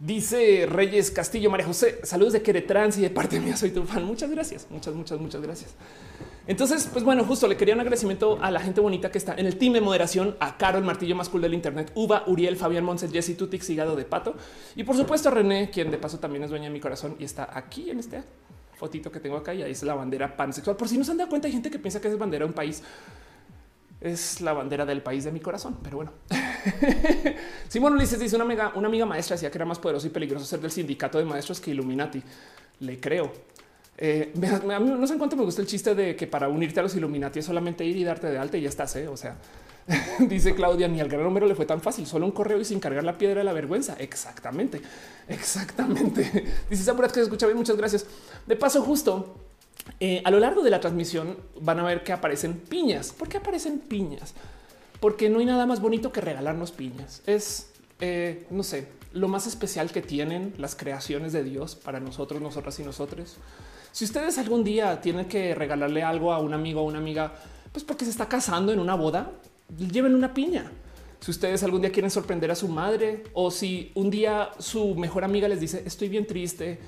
Dice 0.00 0.66
Reyes 0.68 1.10
Castillo, 1.12 1.50
María 1.50 1.66
José, 1.66 2.00
saludos 2.02 2.32
de 2.32 2.42
Queretrans 2.42 2.98
y 2.98 3.02
de 3.02 3.10
parte 3.10 3.38
mía 3.38 3.56
soy 3.56 3.70
tu 3.70 3.84
fan. 3.84 4.04
Muchas 4.04 4.30
gracias, 4.30 4.66
muchas, 4.70 4.92
muchas, 4.94 5.20
muchas 5.20 5.40
gracias. 5.40 5.74
Entonces, 6.46 6.88
pues 6.92 7.04
bueno, 7.04 7.24
justo 7.24 7.46
le 7.46 7.56
quería 7.56 7.74
un 7.74 7.80
agradecimiento 7.80 8.38
a 8.42 8.50
la 8.50 8.60
gente 8.60 8.80
bonita 8.80 9.10
que 9.10 9.18
está 9.18 9.34
en 9.34 9.46
el 9.46 9.56
team 9.56 9.72
de 9.72 9.80
moderación, 9.80 10.36
a 10.40 10.58
Carol, 10.58 10.84
martillo 10.84 11.16
más 11.16 11.28
cool 11.28 11.40
del 11.42 11.54
Internet, 11.54 11.92
Uva, 11.94 12.24
Uriel, 12.26 12.56
Fabián 12.56 12.84
Monset, 12.84 13.12
Jesse 13.12 13.36
Tutix, 13.36 13.70
Hígado 13.70 13.96
de 13.96 14.04
Pato 14.04 14.34
y 14.76 14.84
por 14.84 14.96
supuesto 14.96 15.28
a 15.28 15.32
René, 15.32 15.70
quien 15.70 15.90
de 15.90 15.96
paso 15.96 16.18
también 16.18 16.42
es 16.42 16.50
dueña 16.50 16.66
de 16.66 16.72
mi 16.72 16.80
corazón 16.80 17.16
y 17.18 17.24
está 17.24 17.48
aquí 17.56 17.88
en 17.88 18.00
este 18.00 18.22
fotito 18.74 19.10
que 19.10 19.20
tengo 19.20 19.36
acá 19.36 19.54
y 19.54 19.62
ahí 19.62 19.72
es 19.72 19.82
la 19.84 19.94
bandera 19.94 20.36
pansexual. 20.36 20.76
Por 20.76 20.88
si 20.88 20.98
no 20.98 21.04
se 21.04 21.12
han 21.12 21.18
dado 21.18 21.30
cuenta, 21.30 21.46
hay 21.46 21.52
gente 21.52 21.70
que 21.70 21.78
piensa 21.78 22.00
que 22.00 22.08
es 22.08 22.18
bandera 22.18 22.44
de 22.44 22.48
un 22.48 22.54
país 22.54 22.82
es 24.04 24.42
la 24.42 24.52
bandera 24.52 24.84
del 24.84 25.02
país 25.02 25.24
de 25.24 25.32
mi 25.32 25.40
corazón. 25.40 25.78
Pero 25.82 25.96
bueno, 25.96 26.12
Simón 27.68 27.94
Ulises 27.94 28.18
dice 28.18 28.36
una 28.36 28.44
amiga, 28.44 28.72
una 28.74 28.86
amiga 28.88 29.06
maestra 29.06 29.34
decía 29.34 29.50
que 29.50 29.58
era 29.58 29.64
más 29.64 29.78
poderoso 29.78 30.06
y 30.06 30.10
peligroso 30.10 30.44
ser 30.44 30.60
del 30.60 30.70
sindicato 30.70 31.18
de 31.18 31.24
maestros 31.24 31.60
que 31.60 31.70
Illuminati. 31.70 32.22
Le 32.80 33.00
creo. 33.00 33.32
Eh, 33.96 34.32
no 34.34 35.06
sé 35.06 35.12
en 35.14 35.18
cuánto 35.18 35.36
me 35.36 35.44
gusta 35.44 35.62
el 35.62 35.68
chiste 35.68 35.94
de 35.94 36.16
que 36.16 36.26
para 36.26 36.48
unirte 36.48 36.80
a 36.80 36.82
los 36.82 36.94
Illuminati 36.94 37.38
es 37.38 37.46
solamente 37.46 37.84
ir 37.84 37.96
y 37.96 38.04
darte 38.04 38.26
de 38.26 38.36
alta 38.36 38.58
y 38.58 38.62
ya 38.62 38.68
estás. 38.68 38.94
¿eh? 38.96 39.08
O 39.08 39.16
sea, 39.16 39.36
dice 40.18 40.54
Claudia, 40.54 40.86
ni 40.86 41.00
al 41.00 41.08
gran 41.08 41.22
número 41.22 41.46
le 41.46 41.54
fue 41.54 41.64
tan 41.64 41.80
fácil, 41.80 42.06
solo 42.06 42.26
un 42.26 42.32
correo 42.32 42.60
y 42.60 42.64
sin 42.66 42.80
cargar 42.80 43.04
la 43.04 43.16
piedra 43.16 43.38
de 43.38 43.44
la 43.44 43.54
vergüenza. 43.54 43.96
Exactamente, 43.98 44.82
exactamente. 45.28 46.44
Dice 46.68 46.84
Samurat 46.84 47.10
que 47.10 47.20
se 47.20 47.22
escucha 47.22 47.46
bien. 47.46 47.56
Muchas 47.56 47.76
gracias. 47.76 48.06
De 48.46 48.54
paso, 48.54 48.82
justo 48.82 49.34
eh, 50.00 50.22
a 50.24 50.30
lo 50.30 50.38
largo 50.38 50.62
de 50.62 50.70
la 50.70 50.80
transmisión 50.80 51.36
van 51.60 51.78
a 51.78 51.84
ver 51.84 52.02
que 52.02 52.12
aparecen 52.12 52.54
piñas. 52.54 53.12
¿Por 53.12 53.28
qué 53.28 53.38
aparecen 53.38 53.78
piñas? 53.78 54.34
Porque 55.00 55.28
no 55.28 55.38
hay 55.38 55.46
nada 55.46 55.66
más 55.66 55.80
bonito 55.80 56.12
que 56.12 56.20
regalarnos 56.20 56.72
piñas. 56.72 57.22
Es, 57.26 57.70
eh, 58.00 58.46
no 58.50 58.62
sé, 58.62 58.88
lo 59.12 59.28
más 59.28 59.46
especial 59.46 59.90
que 59.90 60.02
tienen 60.02 60.54
las 60.58 60.74
creaciones 60.74 61.32
de 61.32 61.44
Dios 61.44 61.76
para 61.76 62.00
nosotros, 62.00 62.40
nosotras 62.40 62.78
y 62.80 62.82
nosotros. 62.82 63.36
Si 63.92 64.04
ustedes 64.04 64.38
algún 64.38 64.64
día 64.64 65.00
tienen 65.00 65.26
que 65.26 65.54
regalarle 65.54 66.02
algo 66.02 66.32
a 66.32 66.40
un 66.40 66.52
amigo 66.52 66.80
o 66.80 66.84
una 66.84 66.98
amiga, 66.98 67.32
pues 67.70 67.84
porque 67.84 68.04
se 68.04 68.10
está 68.10 68.28
casando 68.28 68.72
en 68.72 68.80
una 68.80 68.94
boda, 68.96 69.30
lleven 69.78 70.14
una 70.14 70.34
piña. 70.34 70.70
Si 71.20 71.30
ustedes 71.30 71.62
algún 71.62 71.80
día 71.80 71.92
quieren 71.92 72.10
sorprender 72.10 72.50
a 72.50 72.54
su 72.54 72.68
madre 72.68 73.22
o 73.32 73.50
si 73.50 73.92
un 73.94 74.10
día 74.10 74.50
su 74.58 74.94
mejor 74.94 75.24
amiga 75.24 75.48
les 75.48 75.60
dice 75.60 75.82
estoy 75.86 76.08
bien 76.08 76.26
triste, 76.26 76.78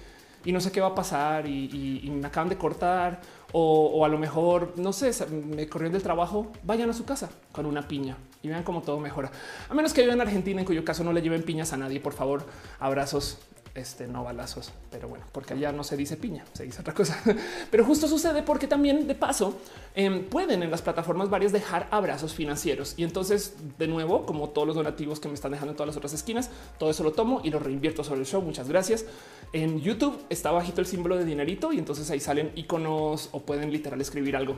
y 0.46 0.52
no 0.52 0.60
sé 0.60 0.70
qué 0.70 0.80
va 0.80 0.88
a 0.88 0.94
pasar 0.94 1.46
y, 1.46 2.08
me 2.10 2.26
acaban 2.28 2.48
de 2.48 2.56
cortar 2.56 3.20
o, 3.52 4.04
a 4.04 4.08
lo 4.08 4.16
mejor, 4.16 4.74
no 4.76 4.92
sé, 4.92 5.10
me 5.28 5.68
corrieron 5.68 5.92
del 5.92 6.02
trabajo, 6.02 6.52
vayan 6.62 6.88
a 6.88 6.92
su 6.92 7.04
casa 7.04 7.28
con 7.52 7.66
una 7.66 7.86
piña 7.86 8.16
y 8.42 8.48
vean 8.48 8.62
cómo 8.62 8.80
todo 8.80 9.00
mejora. 9.00 9.30
A 9.68 9.74
menos 9.74 9.92
que 9.92 10.02
vivan 10.02 10.18
en 10.18 10.26
Argentina, 10.28 10.60
en 10.60 10.66
cuyo 10.66 10.84
caso 10.84 11.02
no 11.02 11.12
le 11.12 11.20
lleven 11.20 11.42
piñas 11.42 11.72
a 11.72 11.76
nadie, 11.76 12.00
por 12.00 12.12
favor, 12.12 12.46
abrazos 12.78 13.38
este, 13.76 14.06
no 14.06 14.24
balazos, 14.24 14.72
pero 14.90 15.08
bueno, 15.08 15.26
porque 15.32 15.52
allá 15.52 15.70
no 15.70 15.84
se 15.84 15.96
dice 15.96 16.16
piña, 16.16 16.44
se 16.54 16.64
dice 16.64 16.80
otra 16.80 16.94
cosa. 16.94 17.22
Pero 17.70 17.84
justo 17.84 18.08
sucede 18.08 18.42
porque 18.42 18.66
también 18.66 19.06
de 19.06 19.14
paso 19.14 19.58
em, 19.94 20.24
pueden 20.24 20.62
en 20.62 20.70
las 20.70 20.80
plataformas 20.80 21.28
varias 21.28 21.52
dejar 21.52 21.86
abrazos 21.90 22.32
financieros. 22.34 22.94
Y 22.96 23.04
entonces, 23.04 23.54
de 23.78 23.86
nuevo, 23.86 24.24
como 24.24 24.48
todos 24.48 24.66
los 24.66 24.76
donativos 24.76 25.20
que 25.20 25.28
me 25.28 25.34
están 25.34 25.52
dejando 25.52 25.72
en 25.72 25.76
todas 25.76 25.88
las 25.88 25.96
otras 25.96 26.14
esquinas, 26.14 26.50
todo 26.78 26.90
eso 26.90 27.02
lo 27.02 27.12
tomo 27.12 27.42
y 27.44 27.50
lo 27.50 27.58
reinvierto 27.58 28.02
sobre 28.02 28.20
el 28.20 28.26
show. 28.26 28.40
Muchas 28.40 28.68
gracias. 28.68 29.04
En 29.52 29.80
YouTube 29.80 30.24
está 30.30 30.50
bajito 30.50 30.80
el 30.80 30.86
símbolo 30.86 31.16
de 31.16 31.24
dinerito 31.24 31.72
y 31.72 31.78
entonces 31.78 32.10
ahí 32.10 32.20
salen 32.20 32.52
iconos 32.54 33.28
o 33.32 33.40
pueden 33.40 33.70
literal 33.70 34.00
escribir 34.00 34.36
algo. 34.36 34.56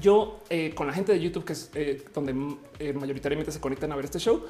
Yo 0.00 0.40
eh, 0.50 0.72
con 0.74 0.86
la 0.86 0.92
gente 0.92 1.12
de 1.12 1.20
YouTube, 1.20 1.44
que 1.44 1.54
es 1.54 1.70
eh, 1.74 2.04
donde 2.12 2.34
eh, 2.78 2.92
mayoritariamente 2.92 3.52
se 3.52 3.60
conectan 3.60 3.92
a 3.92 3.96
ver 3.96 4.04
este 4.04 4.18
show, 4.18 4.44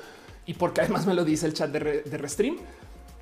y 0.47 0.55
porque 0.55 0.81
además 0.81 1.07
me 1.07 1.15
lo 1.15 1.25
dice 1.25 1.47
el 1.47 1.55
chat 1.55 1.71
de, 1.71 2.03
de 2.03 2.19
Restream, 2.19 2.57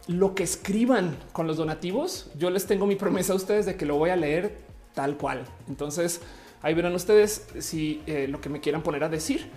lo 0.09 0.35
que 0.35 0.43
escriban 0.43 1.17
con 1.33 1.47
los 1.47 1.57
donativos, 1.57 2.31
yo 2.37 2.51
les 2.51 2.67
tengo 2.67 2.87
mi 2.87 2.97
promesa 2.97 3.33
a 3.33 3.37
ustedes 3.37 3.67
de 3.67 3.77
que 3.77 3.87
lo 3.87 3.97
voy 3.97 4.11
a 4.11 4.17
leer 4.17 4.59
tal 4.95 5.17
cual. 5.17 5.45
Entonces 5.69 6.21
ahí 6.63 6.75
verán 6.75 6.95
ustedes 6.95 7.47
si 7.59 8.03
eh, 8.07 8.27
lo 8.29 8.41
que 8.41 8.49
me 8.49 8.61
quieran 8.61 8.83
poner 8.83 9.05
a 9.05 9.09
decir 9.09 9.49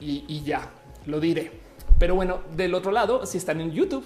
y, 0.00 0.42
ya 0.44 0.70
lo 1.06 1.20
diré. 1.20 1.50
Pero 1.98 2.14
bueno, 2.14 2.40
del 2.56 2.74
otro 2.74 2.92
lado, 2.92 3.26
si 3.26 3.38
están 3.38 3.60
en 3.60 3.72
YouTube, 3.72 4.04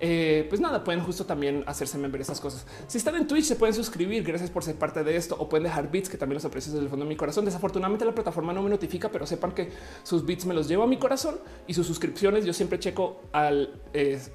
eh, 0.00 0.46
pues 0.48 0.60
nada, 0.60 0.84
pueden 0.84 1.02
justo 1.02 1.26
también 1.26 1.64
hacerse 1.66 1.98
ver 1.98 2.20
esas 2.20 2.40
cosas. 2.40 2.64
Si 2.86 2.98
están 2.98 3.16
en 3.16 3.26
Twitch, 3.26 3.44
se 3.44 3.56
pueden 3.56 3.74
suscribir. 3.74 4.22
Gracias 4.22 4.50
por 4.50 4.62
ser 4.62 4.76
parte 4.76 5.02
de 5.02 5.16
esto 5.16 5.36
o 5.38 5.48
pueden 5.48 5.64
dejar 5.64 5.90
bits 5.90 6.08
que 6.08 6.16
también 6.16 6.34
los 6.34 6.44
aprecio 6.44 6.72
desde 6.72 6.84
el 6.84 6.90
fondo 6.90 7.04
de 7.04 7.08
mi 7.08 7.16
corazón. 7.16 7.44
Desafortunadamente, 7.44 8.04
la 8.04 8.14
plataforma 8.14 8.52
no 8.52 8.62
me 8.62 8.70
notifica, 8.70 9.10
pero 9.10 9.26
sepan 9.26 9.52
que 9.52 9.70
sus 10.02 10.24
bits 10.24 10.46
me 10.46 10.54
los 10.54 10.68
llevo 10.68 10.84
a 10.84 10.86
mi 10.86 10.98
corazón 10.98 11.38
y 11.66 11.74
sus 11.74 11.86
suscripciones. 11.86 12.44
Yo 12.44 12.52
siempre 12.52 12.78
checo 12.78 13.22
al, 13.32 13.80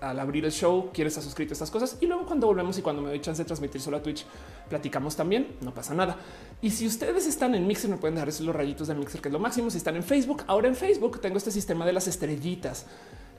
al 0.02 0.20
abrir 0.20 0.46
el 0.46 0.52
show 0.52 0.90
quién 0.94 1.08
está 1.08 1.22
suscrito 1.22 1.52
a 1.52 1.54
estas 1.54 1.72
cosas 1.72 1.98
y 2.02 2.06
luego 2.08 2.26
cuando 2.26 2.48
volvemos 2.48 2.78
y 2.78 2.82
cuando 2.82 3.02
me 3.02 3.10
doy 3.10 3.22
chance 3.22 3.42
de 3.42 3.46
transmitir 3.46 3.80
solo 3.80 3.98
a 3.98 4.04
Twitch, 4.04 4.26
platicamos 4.68 5.16
también. 5.16 5.56
No 5.62 5.74
pasa 5.74 5.94
nada. 5.94 6.18
Y 6.62 6.72
si 6.72 6.86
ustedes 6.88 7.26
están 7.26 7.56
en 7.56 7.66
Mixer, 7.68 7.90
me 7.90 7.98
pueden 7.98 8.16
dejar 8.16 8.30
esos 8.30 8.46
los 8.46 8.56
rayitos 8.56 8.88
de 8.88 8.96
Mixer, 8.96 9.22
que 9.22 9.30
es 9.30 9.34
lo 9.34 9.40
máximo. 9.40 9.70
Si 9.70 9.78
están 9.78 9.96
en 9.96 10.04
Facebook, 10.04 10.44
ahora 10.48 10.68
en 10.68 10.76
Facebook 10.76 11.22
tengo 11.22 11.38
este 11.38 11.52
sistema 11.52 11.86
de 11.86 11.94
las 11.94 12.08
estrellitas. 12.08 12.86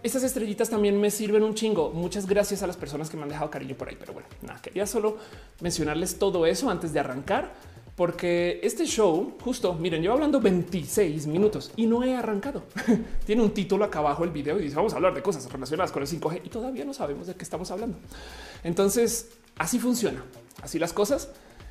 Estas 0.05 0.23
estrellitas 0.23 0.69
también 0.69 1.01
me 1.01 1.11
sirven 1.11 1.43
un 1.43 1.55
chingo. 1.55 1.91
Muchas 1.91 2.27
gracias 2.27 2.63
a 2.63 2.67
las 2.67 2.77
personas 2.77 3.09
que 3.09 3.17
me 3.17 3.23
han 3.23 3.31
dejado 3.31 3.51
cariño 3.51 3.75
por 3.75 3.89
ahí. 3.89 3.97
Pero 3.99 4.13
bueno, 4.13 4.29
nada, 4.43 4.61
quería 4.61 4.87
solo 4.87 5.17
mencionarles 5.63 6.19
todo 6.19 6.45
eso 6.45 6.69
antes 6.69 6.93
de 6.93 7.01
arrancar, 7.01 7.55
porque 7.97 8.61
este 8.63 8.85
show, 8.85 9.35
justo 9.41 9.73
miren, 9.73 10.03
llevo 10.03 10.13
hablando 10.13 10.43
26 10.43 11.27
minutos 11.27 11.73
y 11.75 11.87
no 11.87 12.05
he 12.05 12.15
arrancado. 12.15 12.65
Tiene 13.25 13.41
un 13.41 13.55
título 13.55 13.83
acá 13.83 14.01
abajo 14.01 14.25
el 14.25 14.31
video 14.31 14.61
y 14.61 14.65
dice 14.65 14.77
vamos 14.77 14.93
a 14.93 14.97
hablar 14.97 15.15
de 15.15 15.23
cosas 15.23 15.51
relacionadas 15.51 15.91
con 15.91 16.03
el 16.03 16.09
5G 16.09 16.43
y 16.45 16.51
todavía 16.51 16.85
no 16.85 16.93
sabemos 16.93 17.27
de 17.27 17.35
qué 17.35 17.43
estamos 17.43 17.71
hablando. 17.71 17.97
Entonces, 18.63 19.31
así 19.57 19.79
funciona, 19.79 20.23
así 20.61 20.79
las 20.79 20.93
cosas. 20.93 21.31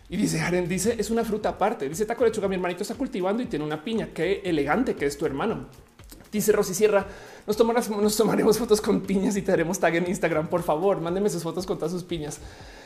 Y 0.10 0.18
dice 0.18 0.42
Aren, 0.42 0.68
dice 0.68 0.96
es 0.98 1.12
una 1.12 1.24
fruta 1.24 1.50
aparte. 1.50 1.88
Dice 1.88 2.08
taco 2.08 2.25
lechuga, 2.25 2.48
mi 2.48 2.56
hermanito 2.56 2.82
está 2.82 2.96
cultivando 2.96 3.44
y 3.44 3.46
tiene 3.46 3.63
una 3.63 3.84
piña. 3.84 4.10
Qué 4.12 4.42
elegante 4.44 4.96
que 4.96 5.06
es 5.06 5.20
tu 5.20 5.28
hermano. 5.28 5.68
Dice 6.34 6.52
Rosy 6.52 6.74
Sierra, 6.74 7.06
nos, 7.46 7.90
nos 7.90 8.18
tomaremos 8.18 8.58
fotos 8.58 8.82
con 8.82 9.02
piñas 9.02 9.38
y 9.38 9.44
te 9.44 9.52
haremos 9.52 9.80
tag 9.80 9.96
en 9.96 10.10
Instagram. 10.10 10.48
Por 10.48 10.63
favor, 10.63 11.00
mándeme 11.00 11.30
sus 11.30 11.44
fotos 11.44 11.68
con 11.68 11.78
todas 11.78 11.92
sus 11.92 12.04
piñas. 12.04 12.40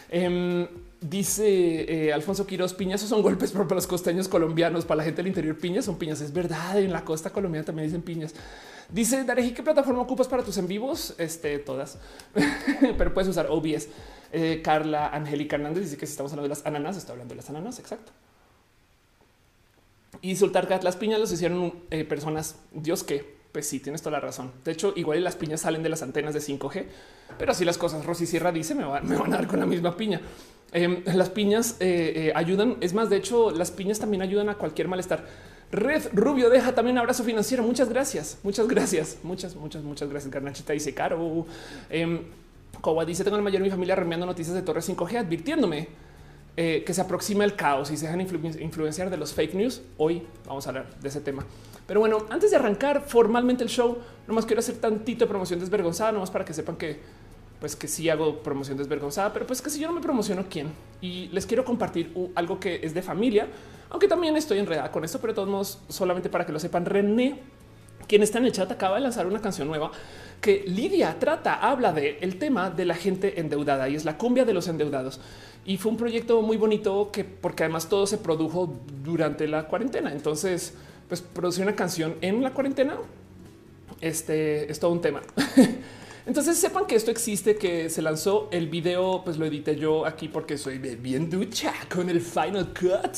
Em, 0.09 0.67
dice 0.99 2.07
eh, 2.07 2.13
Alfonso 2.13 2.45
Quiroz, 2.45 2.73
piñas 2.73 3.01
son 3.01 3.21
golpes 3.21 3.51
para 3.51 3.65
los 3.73 3.87
costeños 3.87 4.27
colombianos, 4.27 4.85
para 4.85 4.97
la 4.97 5.03
gente 5.03 5.17
del 5.17 5.27
interior 5.27 5.57
piñas 5.57 5.85
son 5.85 5.97
piñas. 5.97 6.19
Es 6.19 6.33
verdad, 6.33 6.77
en 6.77 6.91
la 6.91 7.05
costa 7.05 7.29
colombiana 7.29 7.65
también 7.65 7.87
dicen 7.87 8.01
piñas. 8.01 8.33
Dice 8.89 9.23
Dareji, 9.23 9.53
¿qué 9.53 9.63
plataforma 9.63 10.01
ocupas 10.01 10.27
para 10.27 10.43
tus 10.43 10.57
en 10.57 10.67
vivos? 10.67 11.15
Este, 11.17 11.57
todas, 11.59 11.99
pero 12.97 13.13
puedes 13.13 13.29
usar 13.29 13.47
OBS. 13.49 13.87
Eh, 14.33 14.61
Carla 14.61 15.07
Angélica 15.07 15.55
Hernández 15.55 15.83
dice 15.83 15.97
que 15.97 16.05
si 16.05 16.11
estamos 16.11 16.33
hablando 16.33 16.49
de 16.49 16.55
las 16.55 16.65
ananas, 16.65 16.97
está 16.97 17.13
hablando 17.13 17.33
de 17.33 17.37
las 17.37 17.49
ananas, 17.49 17.79
exacto. 17.79 18.11
Y 20.21 20.35
soltar 20.35 20.67
las 20.83 20.95
piñas 20.97 21.19
los 21.19 21.31
hicieron 21.31 21.73
eh, 21.91 22.03
personas, 22.03 22.55
Dios 22.73 23.03
que 23.03 23.36
pues 23.57 23.69
sí, 23.69 23.79
tienes 23.79 24.03
toda 24.03 24.11
la 24.11 24.19
razón. 24.19 24.51
De 24.63 24.71
hecho, 24.71 24.93
igual 24.95 25.23
las 25.23 25.35
piñas 25.35 25.61
salen 25.61 25.81
de 25.81 25.89
las 25.89 26.03
antenas 26.03 26.31
de 26.35 26.41
5G, 26.41 26.85
pero 27.39 27.53
así 27.53 27.65
las 27.65 27.79
cosas. 27.79 28.05
Rosy 28.05 28.27
Sierra 28.27 28.51
dice 28.51 28.75
me, 28.75 28.85
van 28.85 29.33
a 29.33 29.37
dar 29.37 29.47
con 29.47 29.59
la 29.59 29.65
misma 29.65 29.97
piña. 29.97 30.21
Em, 30.71 31.01
las 31.05 31.31
piñas 31.31 31.75
eh, 31.79 32.27
eh, 32.27 32.31
ayudan. 32.35 32.77
Es 32.81 32.93
más, 32.93 33.09
de 33.09 33.17
hecho, 33.17 33.49
las 33.49 33.71
piñas 33.71 33.97
también 33.97 34.21
ayudan 34.21 34.49
a 34.49 34.59
cualquier 34.59 34.87
malestar. 34.89 35.25
Red 35.71 36.09
Rubio 36.13 36.51
deja 36.51 36.75
también 36.75 36.97
un 36.97 36.99
abrazo 36.99 37.23
financiero. 37.23 37.63
Muchas 37.63 37.89
gracias, 37.89 38.37
muchas 38.43 38.67
gracias, 38.67 39.17
muchas, 39.23 39.55
muchas, 39.55 39.81
muchas 39.81 40.07
gracias. 40.07 40.31
Garnachita 40.31 40.73
dice 40.73 40.93
caro. 40.93 41.47
Eh, 41.89 42.25
dice: 43.07 43.23
Tengo 43.23 43.37
la 43.37 43.43
mayor 43.43 43.57
de 43.57 43.63
mi 43.63 43.71
familia 43.71 43.95
reenviando 43.95 44.27
noticias 44.27 44.53
de 44.53 44.61
Torre 44.61 44.81
5G, 44.81 45.17
advirtiéndome 45.17 45.87
eh, 46.57 46.83
que 46.85 46.93
se 46.93 47.01
aproxima 47.01 47.43
el 47.43 47.55
caos 47.55 47.89
y 47.89 47.97
se 47.97 48.05
dejan 48.05 48.21
influenciar 48.21 49.09
de 49.09 49.17
los 49.17 49.33
fake 49.33 49.55
news. 49.55 49.81
Hoy 49.97 50.21
vamos 50.45 50.67
a 50.67 50.69
hablar 50.69 50.99
de 50.99 51.09
ese 51.09 51.21
tema. 51.21 51.43
Pero 51.87 52.01
bueno, 52.01 52.25
antes 52.29 52.51
de 52.51 52.57
arrancar 52.57 53.03
formalmente 53.07 53.63
el 53.63 53.69
show, 53.69 53.97
nomás 54.27 54.45
quiero 54.45 54.59
hacer 54.59 54.75
tantito 54.75 55.25
de 55.25 55.29
promoción 55.29 55.59
desvergonzada, 55.59 56.11
nomás 56.11 56.29
para 56.29 56.45
que 56.45 56.53
sepan 56.53 56.75
que 56.75 56.99
pues 57.59 57.75
que 57.75 57.87
sí 57.87 58.07
hago 58.09 58.43
promoción 58.43 58.77
desvergonzada, 58.77 59.33
pero 59.33 59.47
pues 59.47 59.61
que 59.61 59.69
si 59.69 59.79
yo 59.79 59.87
no 59.87 59.93
me 59.93 60.01
promociono, 60.01 60.45
¿quién? 60.49 60.67
Y 61.01 61.27
les 61.29 61.45
quiero 61.47 61.65
compartir 61.65 62.13
algo 62.35 62.59
que 62.59 62.81
es 62.83 62.93
de 62.93 63.01
familia, 63.01 63.47
aunque 63.89 64.07
también 64.07 64.35
estoy 64.37 64.59
enredada 64.59 64.91
con 64.91 65.03
esto, 65.03 65.19
pero 65.19 65.33
de 65.33 65.35
todos 65.35 65.49
modos, 65.49 65.79
solamente 65.89 66.29
para 66.29 66.45
que 66.45 66.51
lo 66.51 66.59
sepan, 66.59 66.85
René, 66.85 67.39
quien 68.07 68.21
está 68.21 68.37
en 68.37 68.45
el 68.45 68.51
chat, 68.51 68.71
acaba 68.71 68.95
de 68.95 69.01
lanzar 69.01 69.25
una 69.25 69.41
canción 69.41 69.67
nueva 69.67 69.91
que 70.39 70.63
Lidia 70.67 71.17
trata, 71.19 71.55
habla 71.55 71.91
de 71.93 72.19
el 72.21 72.37
tema 72.37 72.69
de 72.69 72.85
la 72.85 72.93
gente 72.93 73.39
endeudada 73.39 73.89
y 73.89 73.95
es 73.95 74.05
la 74.05 74.17
cumbia 74.17 74.45
de 74.45 74.53
los 74.53 74.67
endeudados. 74.67 75.19
Y 75.65 75.77
fue 75.77 75.91
un 75.91 75.97
proyecto 75.97 76.41
muy 76.41 76.57
bonito 76.57 77.09
que, 77.11 77.25
porque 77.25 77.63
además 77.63 77.89
todo 77.89 78.07
se 78.07 78.19
produjo 78.19 78.73
durante 79.03 79.47
la 79.47 79.67
cuarentena. 79.67 80.13
Entonces, 80.13 80.75
pues 81.07 81.21
producir 81.21 81.63
una 81.63 81.75
canción 81.75 82.15
en 82.21 82.41
la 82.41 82.53
cuarentena, 82.53 82.97
este 84.01 84.71
es 84.71 84.79
todo 84.79 84.91
un 84.91 85.01
tema. 85.01 85.21
Entonces 86.27 86.57
sepan 86.57 86.85
que 86.85 86.95
esto 86.95 87.09
existe, 87.09 87.55
que 87.55 87.89
se 87.89 88.01
lanzó 88.01 88.49
el 88.51 88.67
video, 88.67 89.21
pues 89.23 89.37
lo 89.37 89.45
edité 89.45 89.77
yo 89.77 90.05
aquí 90.05 90.27
porque 90.27 90.57
soy 90.57 90.77
bien 90.77 91.29
ducha 91.29 91.73
con 91.89 92.09
el 92.09 92.19
Final 92.19 92.73
Cut, 92.73 93.15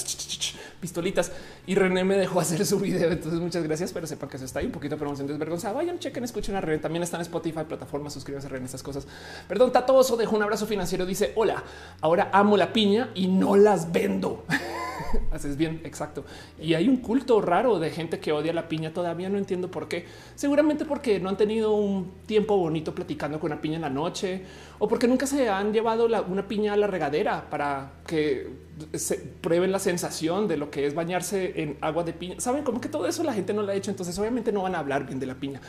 pistolitas 0.79 1.31
y 1.67 1.75
René 1.75 2.03
me 2.03 2.17
dejó 2.17 2.39
hacer 2.41 2.65
su 2.65 2.79
video. 2.79 3.11
Entonces 3.11 3.39
muchas 3.39 3.63
gracias, 3.63 3.93
pero 3.93 4.07
sepan 4.07 4.29
que 4.29 4.37
eso 4.37 4.45
está 4.45 4.59
ahí 4.59 4.65
un 4.65 4.71
poquito 4.71 4.95
de 4.95 4.99
promoción 4.99 5.27
desvergonzada. 5.27 5.73
Vayan, 5.73 5.99
chequen, 5.99 6.23
escuchen 6.23 6.55
a 6.55 6.61
René. 6.61 6.79
También 6.79 7.03
están 7.03 7.19
en 7.19 7.23
Spotify, 7.23 7.61
plataformas, 7.67 8.13
suscríbanse 8.13 8.47
a 8.47 8.51
René, 8.51 8.65
estas 8.65 8.83
cosas. 8.83 9.07
Perdón, 9.47 9.71
Tatoso 9.71 10.17
dejó 10.17 10.35
un 10.35 10.43
abrazo 10.43 10.65
financiero. 10.65 11.05
Dice 11.05 11.33
hola, 11.35 11.63
ahora 12.01 12.29
amo 12.33 12.57
la 12.57 12.73
piña 12.73 13.11
y 13.15 13.27
no 13.27 13.55
las 13.55 13.91
vendo. 13.91 14.45
Haces 15.31 15.57
bien, 15.57 15.81
exacto. 15.83 16.25
Y 16.59 16.73
hay 16.73 16.87
un 16.87 16.97
culto 16.97 17.41
raro 17.41 17.79
de 17.79 17.89
gente 17.89 18.19
que 18.19 18.31
odia 18.31 18.53
la 18.53 18.67
piña. 18.67 18.93
Todavía 18.93 19.29
no 19.29 19.37
entiendo 19.37 19.71
por 19.71 19.87
qué. 19.87 20.05
Seguramente 20.35 20.85
porque 20.85 21.19
no 21.19 21.29
han 21.29 21.37
tenido 21.37 21.73
un 21.73 22.11
tiempo 22.25 22.57
bonito 22.57 22.93
platicando 22.93 23.39
con 23.39 23.51
una 23.51 23.61
piña 23.61 23.75
en 23.75 23.81
la 23.81 23.89
noche 23.89 24.43
o 24.79 24.87
porque 24.87 25.07
nunca 25.07 25.27
se 25.27 25.49
han 25.49 25.73
llevado 25.73 26.07
una 26.27 26.47
piña 26.47 26.73
a 26.73 26.77
la 26.77 26.87
regadera 26.87 27.49
para 27.49 27.91
que 28.07 28.47
se 28.93 29.17
prueben 29.17 29.71
la 29.71 29.79
sensación 29.79 30.47
de 30.47 30.57
lo 30.57 30.71
que 30.71 30.87
es 30.87 30.95
bañarse 30.95 31.61
en 31.61 31.77
agua 31.81 32.03
de 32.03 32.13
piña. 32.13 32.39
Saben 32.39 32.63
como 32.63 32.79
que 32.79 32.87
todo 32.87 33.05
eso 33.05 33.23
la 33.23 33.33
gente 33.33 33.53
no 33.53 33.61
lo 33.61 33.71
ha 33.71 33.75
hecho. 33.75 33.91
Entonces, 33.91 34.17
obviamente, 34.17 34.51
no 34.53 34.63
van 34.63 34.75
a 34.75 34.79
hablar 34.79 35.05
bien 35.05 35.19
de 35.19 35.25
la 35.25 35.35
piña. 35.35 35.59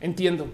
Entiendo. 0.00 0.46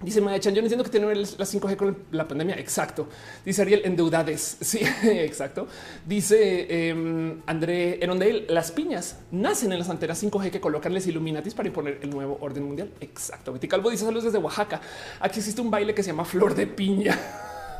Dice 0.00 0.20
Maya 0.20 0.38
Chan, 0.38 0.54
yo 0.54 0.62
no 0.62 0.66
entiendo 0.66 0.84
que 0.84 0.90
tiene 0.90 1.12
la 1.12 1.24
5G 1.24 1.76
con 1.76 1.96
la 2.12 2.28
pandemia. 2.28 2.56
Exacto. 2.56 3.08
Dice 3.44 3.62
Ariel, 3.62 3.82
endeudades. 3.84 4.58
Sí, 4.68 4.80
exacto. 5.02 5.66
Dice 6.06 6.66
eh, 6.68 7.40
André 7.46 7.98
Erondale, 8.02 8.46
las 8.48 8.70
piñas 8.70 9.18
nacen 9.30 9.72
en 9.72 9.78
las 9.78 9.88
antenas 9.88 10.22
5G 10.22 10.50
que 10.50 10.60
colocan 10.60 10.94
les 10.94 11.06
Illuminatis 11.06 11.54
para 11.54 11.68
imponer 11.68 11.98
el 12.02 12.10
nuevo 12.10 12.38
orden 12.40 12.64
mundial. 12.64 12.90
Exacto. 13.00 13.52
Betty 13.52 13.66
Calvo 13.66 13.90
dice 13.90 14.04
saludos 14.04 14.24
desde 14.24 14.38
Oaxaca. 14.38 14.80
Aquí 15.20 15.40
existe 15.40 15.60
un 15.60 15.70
baile 15.70 15.94
que 15.94 16.02
se 16.02 16.10
llama 16.10 16.24
Flor 16.24 16.54
de 16.54 16.66
Piña. 16.66 17.18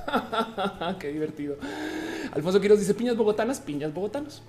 Qué 0.98 1.12
divertido. 1.12 1.56
Alfonso 2.32 2.60
Quiroz 2.60 2.78
dice 2.78 2.94
piñas 2.94 3.16
bogotanas, 3.16 3.60
piñas 3.60 3.92
bogotanos. 3.92 4.42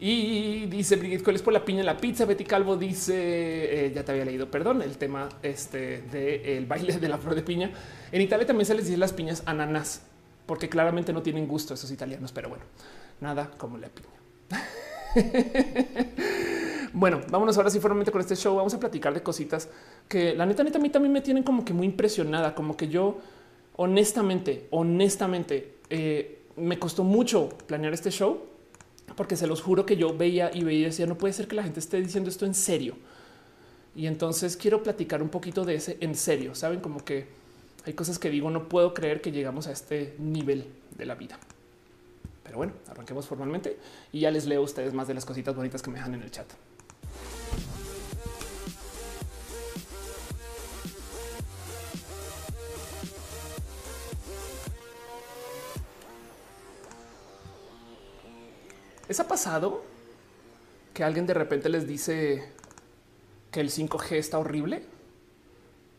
Y 0.00 0.66
dice 0.66 0.96
Brigitte 0.96 1.28
es 1.28 1.42
por 1.42 1.52
la 1.52 1.64
piña 1.64 1.80
en 1.80 1.86
la 1.86 1.96
pizza. 1.96 2.24
Betty 2.24 2.44
Calvo 2.44 2.76
dice 2.76 3.86
eh, 3.86 3.92
ya 3.94 4.04
te 4.04 4.12
había 4.12 4.24
leído, 4.24 4.50
perdón, 4.50 4.82
el 4.82 4.96
tema 4.98 5.28
este 5.42 6.02
del 6.02 6.66
baile 6.66 6.98
de 6.98 7.08
la 7.08 7.18
flor 7.18 7.34
de 7.34 7.42
piña. 7.42 7.70
En 8.10 8.20
Italia 8.20 8.46
también 8.46 8.66
se 8.66 8.74
les 8.74 8.86
dice 8.86 8.98
las 8.98 9.12
piñas 9.12 9.42
ananas, 9.46 10.02
porque 10.46 10.68
claramente 10.68 11.12
no 11.12 11.22
tienen 11.22 11.46
gusto 11.46 11.74
esos 11.74 11.90
italianos, 11.90 12.32
pero 12.32 12.48
bueno, 12.48 12.64
nada 13.20 13.50
como 13.56 13.78
la 13.78 13.88
piña. 13.88 14.08
bueno, 16.92 17.20
vámonos 17.30 17.56
ahora 17.56 17.70
sí 17.70 17.78
formalmente 17.78 18.10
con 18.10 18.20
este 18.20 18.34
show. 18.34 18.56
Vamos 18.56 18.74
a 18.74 18.80
platicar 18.80 19.14
de 19.14 19.22
cositas 19.22 19.68
que 20.08 20.34
la 20.34 20.44
neta, 20.44 20.64
neta, 20.64 20.78
a 20.78 20.82
mí 20.82 20.90
también 20.90 21.12
me 21.12 21.20
tienen 21.20 21.44
como 21.44 21.64
que 21.64 21.72
muy 21.72 21.86
impresionada, 21.86 22.54
como 22.54 22.76
que 22.76 22.88
yo 22.88 23.18
honestamente, 23.76 24.66
honestamente, 24.70 25.76
eh, 25.88 26.40
me 26.56 26.78
costó 26.78 27.04
mucho 27.04 27.48
planear 27.66 27.94
este 27.94 28.10
show 28.10 28.53
porque 29.16 29.36
se 29.36 29.46
los 29.46 29.62
juro 29.62 29.86
que 29.86 29.96
yo 29.96 30.16
veía 30.16 30.50
y 30.52 30.64
veía 30.64 30.80
y 30.80 30.84
decía, 30.84 31.06
no 31.06 31.16
puede 31.16 31.32
ser 31.32 31.48
que 31.48 31.56
la 31.56 31.62
gente 31.62 31.80
esté 31.80 32.00
diciendo 32.00 32.30
esto 32.30 32.46
en 32.46 32.54
serio. 32.54 32.96
Y 33.96 34.06
entonces 34.06 34.56
quiero 34.56 34.82
platicar 34.82 35.22
un 35.22 35.28
poquito 35.28 35.64
de 35.64 35.76
ese 35.76 35.96
en 36.00 36.14
serio. 36.14 36.54
Saben 36.54 36.80
como 36.80 37.04
que 37.04 37.26
hay 37.86 37.92
cosas 37.92 38.18
que 38.18 38.30
digo, 38.30 38.50
no 38.50 38.68
puedo 38.68 38.94
creer 38.94 39.20
que 39.20 39.30
llegamos 39.30 39.66
a 39.66 39.72
este 39.72 40.16
nivel 40.18 40.66
de 40.96 41.06
la 41.06 41.14
vida. 41.14 41.38
Pero 42.42 42.56
bueno, 42.58 42.72
arranquemos 42.88 43.26
formalmente 43.26 43.78
y 44.12 44.20
ya 44.20 44.30
les 44.30 44.46
leo 44.46 44.60
a 44.60 44.64
ustedes 44.64 44.92
más 44.94 45.08
de 45.08 45.14
las 45.14 45.24
cositas 45.24 45.54
bonitas 45.54 45.82
que 45.82 45.90
me 45.90 45.96
dejan 45.96 46.14
en 46.14 46.22
el 46.22 46.30
chat. 46.30 46.46
¿Les 59.08 59.20
ha 59.20 59.28
pasado 59.28 59.82
que 60.94 61.04
alguien 61.04 61.26
de 61.26 61.34
repente 61.34 61.68
les 61.68 61.86
dice 61.86 62.44
que 63.50 63.60
el 63.60 63.70
5G 63.70 64.12
está 64.12 64.38
horrible? 64.38 64.82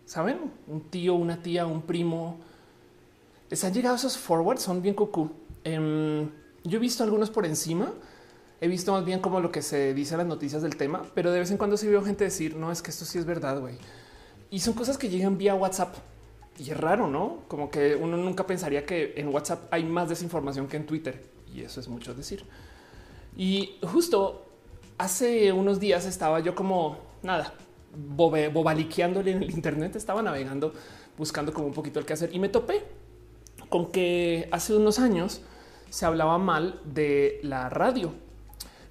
¿Saben? 0.05 0.51
Un 0.67 0.81
tío, 0.89 1.13
una 1.13 1.41
tía, 1.41 1.67
un 1.67 1.83
primo. 1.83 2.39
Les 3.49 3.63
han 3.63 3.73
llegado 3.73 3.95
esos 3.95 4.17
forwards, 4.17 4.63
son 4.63 4.81
bien 4.81 4.95
cucú. 4.95 5.31
Em, 5.63 6.29
yo 6.63 6.77
he 6.77 6.79
visto 6.79 7.03
algunos 7.03 7.29
por 7.29 7.45
encima. 7.45 7.93
He 8.59 8.67
visto 8.67 8.91
más 8.91 9.05
bien 9.05 9.19
como 9.19 9.39
lo 9.39 9.51
que 9.51 9.61
se 9.61 9.93
dice 9.93 10.13
en 10.15 10.19
las 10.19 10.27
noticias 10.27 10.61
del 10.61 10.75
tema, 10.77 11.03
pero 11.13 11.31
de 11.31 11.39
vez 11.39 11.51
en 11.51 11.57
cuando 11.57 11.77
sí 11.77 11.87
veo 11.87 12.03
gente 12.03 12.23
decir, 12.23 12.55
no, 12.55 12.71
es 12.71 12.81
que 12.81 12.89
esto 12.89 13.05
sí 13.05 13.19
es 13.19 13.25
verdad, 13.25 13.59
güey. 13.59 13.77
Y 14.49 14.61
son 14.61 14.73
cosas 14.73 14.97
que 14.97 15.09
llegan 15.09 15.37
vía 15.37 15.53
WhatsApp. 15.53 15.95
y 16.57 16.71
es 16.71 16.77
raro, 16.77 17.07
¿no? 17.07 17.39
Como 17.49 17.69
que 17.69 17.95
uno 17.95 18.15
nunca 18.15 18.47
pensaría 18.47 18.85
que 18.85 19.13
en 19.17 19.27
WhatsApp 19.27 19.67
hay 19.71 19.83
más 19.83 20.07
desinformación 20.07 20.67
que 20.67 20.77
en 20.77 20.85
Twitter. 20.85 21.21
Y 21.53 21.61
eso 21.61 21.79
es 21.81 21.87
mucho 21.89 22.13
decir. 22.13 22.45
Y 23.37 23.77
justo 23.81 24.45
hace 24.97 25.51
unos 25.51 25.79
días 25.79 26.05
estaba 26.05 26.39
yo 26.39 26.55
como 26.55 26.97
nada, 27.21 27.53
bobaliqueándole 27.95 29.31
en 29.31 29.43
el 29.43 29.51
Internet, 29.51 29.95
estaba 29.95 30.21
navegando, 30.21 30.73
buscando 31.17 31.53
como 31.53 31.67
un 31.67 31.73
poquito 31.73 31.99
el 31.99 32.05
que 32.05 32.13
hacer 32.13 32.33
y 32.33 32.39
me 32.39 32.49
topé 32.49 32.83
con 33.69 33.91
que 33.91 34.47
hace 34.51 34.75
unos 34.75 34.99
años 34.99 35.41
se 35.89 36.05
hablaba 36.05 36.37
mal 36.37 36.79
de 36.85 37.39
la 37.43 37.69
radio 37.69 38.13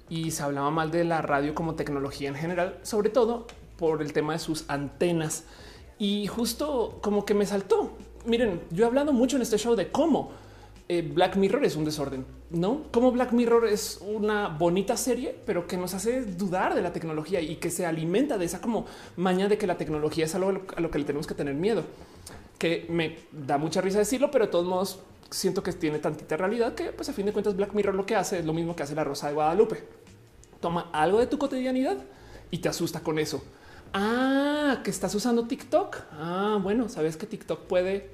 y 0.09 0.31
se 0.31 0.43
hablaba 0.43 0.69
mal 0.71 0.91
de 0.91 1.03
la 1.03 1.21
radio 1.21 1.55
como 1.55 1.75
tecnología 1.75 2.29
en 2.29 2.35
general, 2.35 2.79
sobre 2.83 3.09
todo 3.09 3.47
por 3.77 4.01
el 4.01 4.13
tema 4.13 4.33
de 4.33 4.39
sus 4.39 4.65
antenas. 4.69 5.45
Y 5.97 6.27
justo 6.27 6.99
como 7.01 7.25
que 7.25 7.33
me 7.33 7.45
saltó. 7.45 7.93
Miren, 8.25 8.61
yo 8.71 8.83
he 8.83 8.87
hablado 8.87 9.13
mucho 9.13 9.35
en 9.37 9.41
este 9.41 9.57
show 9.57 9.75
de 9.75 9.91
cómo 9.91 10.31
eh, 10.87 11.01
Black 11.01 11.35
Mirror 11.35 11.65
es 11.65 11.75
un 11.75 11.85
desorden, 11.85 12.25
¿no? 12.51 12.83
Como 12.91 13.11
Black 13.11 13.31
Mirror 13.31 13.67
es 13.67 13.99
una 14.05 14.49
bonita 14.49 14.97
serie, 14.97 15.35
pero 15.45 15.65
que 15.67 15.77
nos 15.77 15.93
hace 15.93 16.23
dudar 16.23 16.75
de 16.75 16.81
la 16.81 16.93
tecnología 16.93 17.41
y 17.41 17.55
que 17.55 17.71
se 17.71 17.85
alimenta 17.85 18.37
de 18.37 18.45
esa 18.45 18.61
como 18.61 18.85
maña 19.15 19.47
de 19.47 19.57
que 19.57 19.65
la 19.65 19.77
tecnología 19.77 20.25
es 20.25 20.35
algo 20.35 20.61
a 20.75 20.81
lo 20.81 20.91
que 20.91 20.99
le 20.99 21.05
tenemos 21.05 21.25
que 21.25 21.33
tener 21.33 21.55
miedo, 21.55 21.83
que 22.59 22.85
me 22.89 23.17
da 23.31 23.57
mucha 23.57 23.81
risa 23.81 23.97
decirlo, 23.99 24.29
pero 24.29 24.45
de 24.45 24.51
todos 24.51 24.67
modos 24.67 24.99
siento 25.31 25.63
que 25.63 25.73
tiene 25.73 25.99
tantita 25.99 26.37
realidad 26.37 26.75
que 26.75 26.91
pues 26.91 27.09
a 27.09 27.13
fin 27.13 27.25
de 27.25 27.33
cuentas 27.33 27.55
Black 27.55 27.73
Mirror 27.73 27.95
lo 27.95 28.05
que 28.05 28.15
hace 28.15 28.39
es 28.39 28.45
lo 28.45 28.53
mismo 28.53 28.75
que 28.75 28.83
hace 28.83 28.95
la 28.95 29.03
Rosa 29.03 29.27
de 29.27 29.33
Guadalupe. 29.33 29.83
Toma 30.61 30.89
algo 30.93 31.19
de 31.19 31.27
tu 31.27 31.37
cotidianidad 31.37 31.97
y 32.51 32.59
te 32.59 32.69
asusta 32.69 33.01
con 33.01 33.19
eso. 33.19 33.43
Ah, 33.93 34.81
que 34.83 34.91
estás 34.91 35.15
usando 35.15 35.47
TikTok. 35.47 35.97
Ah, 36.11 36.59
bueno, 36.61 36.89
sabes 36.89 37.17
que 37.17 37.25
TikTok 37.25 37.61
puede 37.61 38.09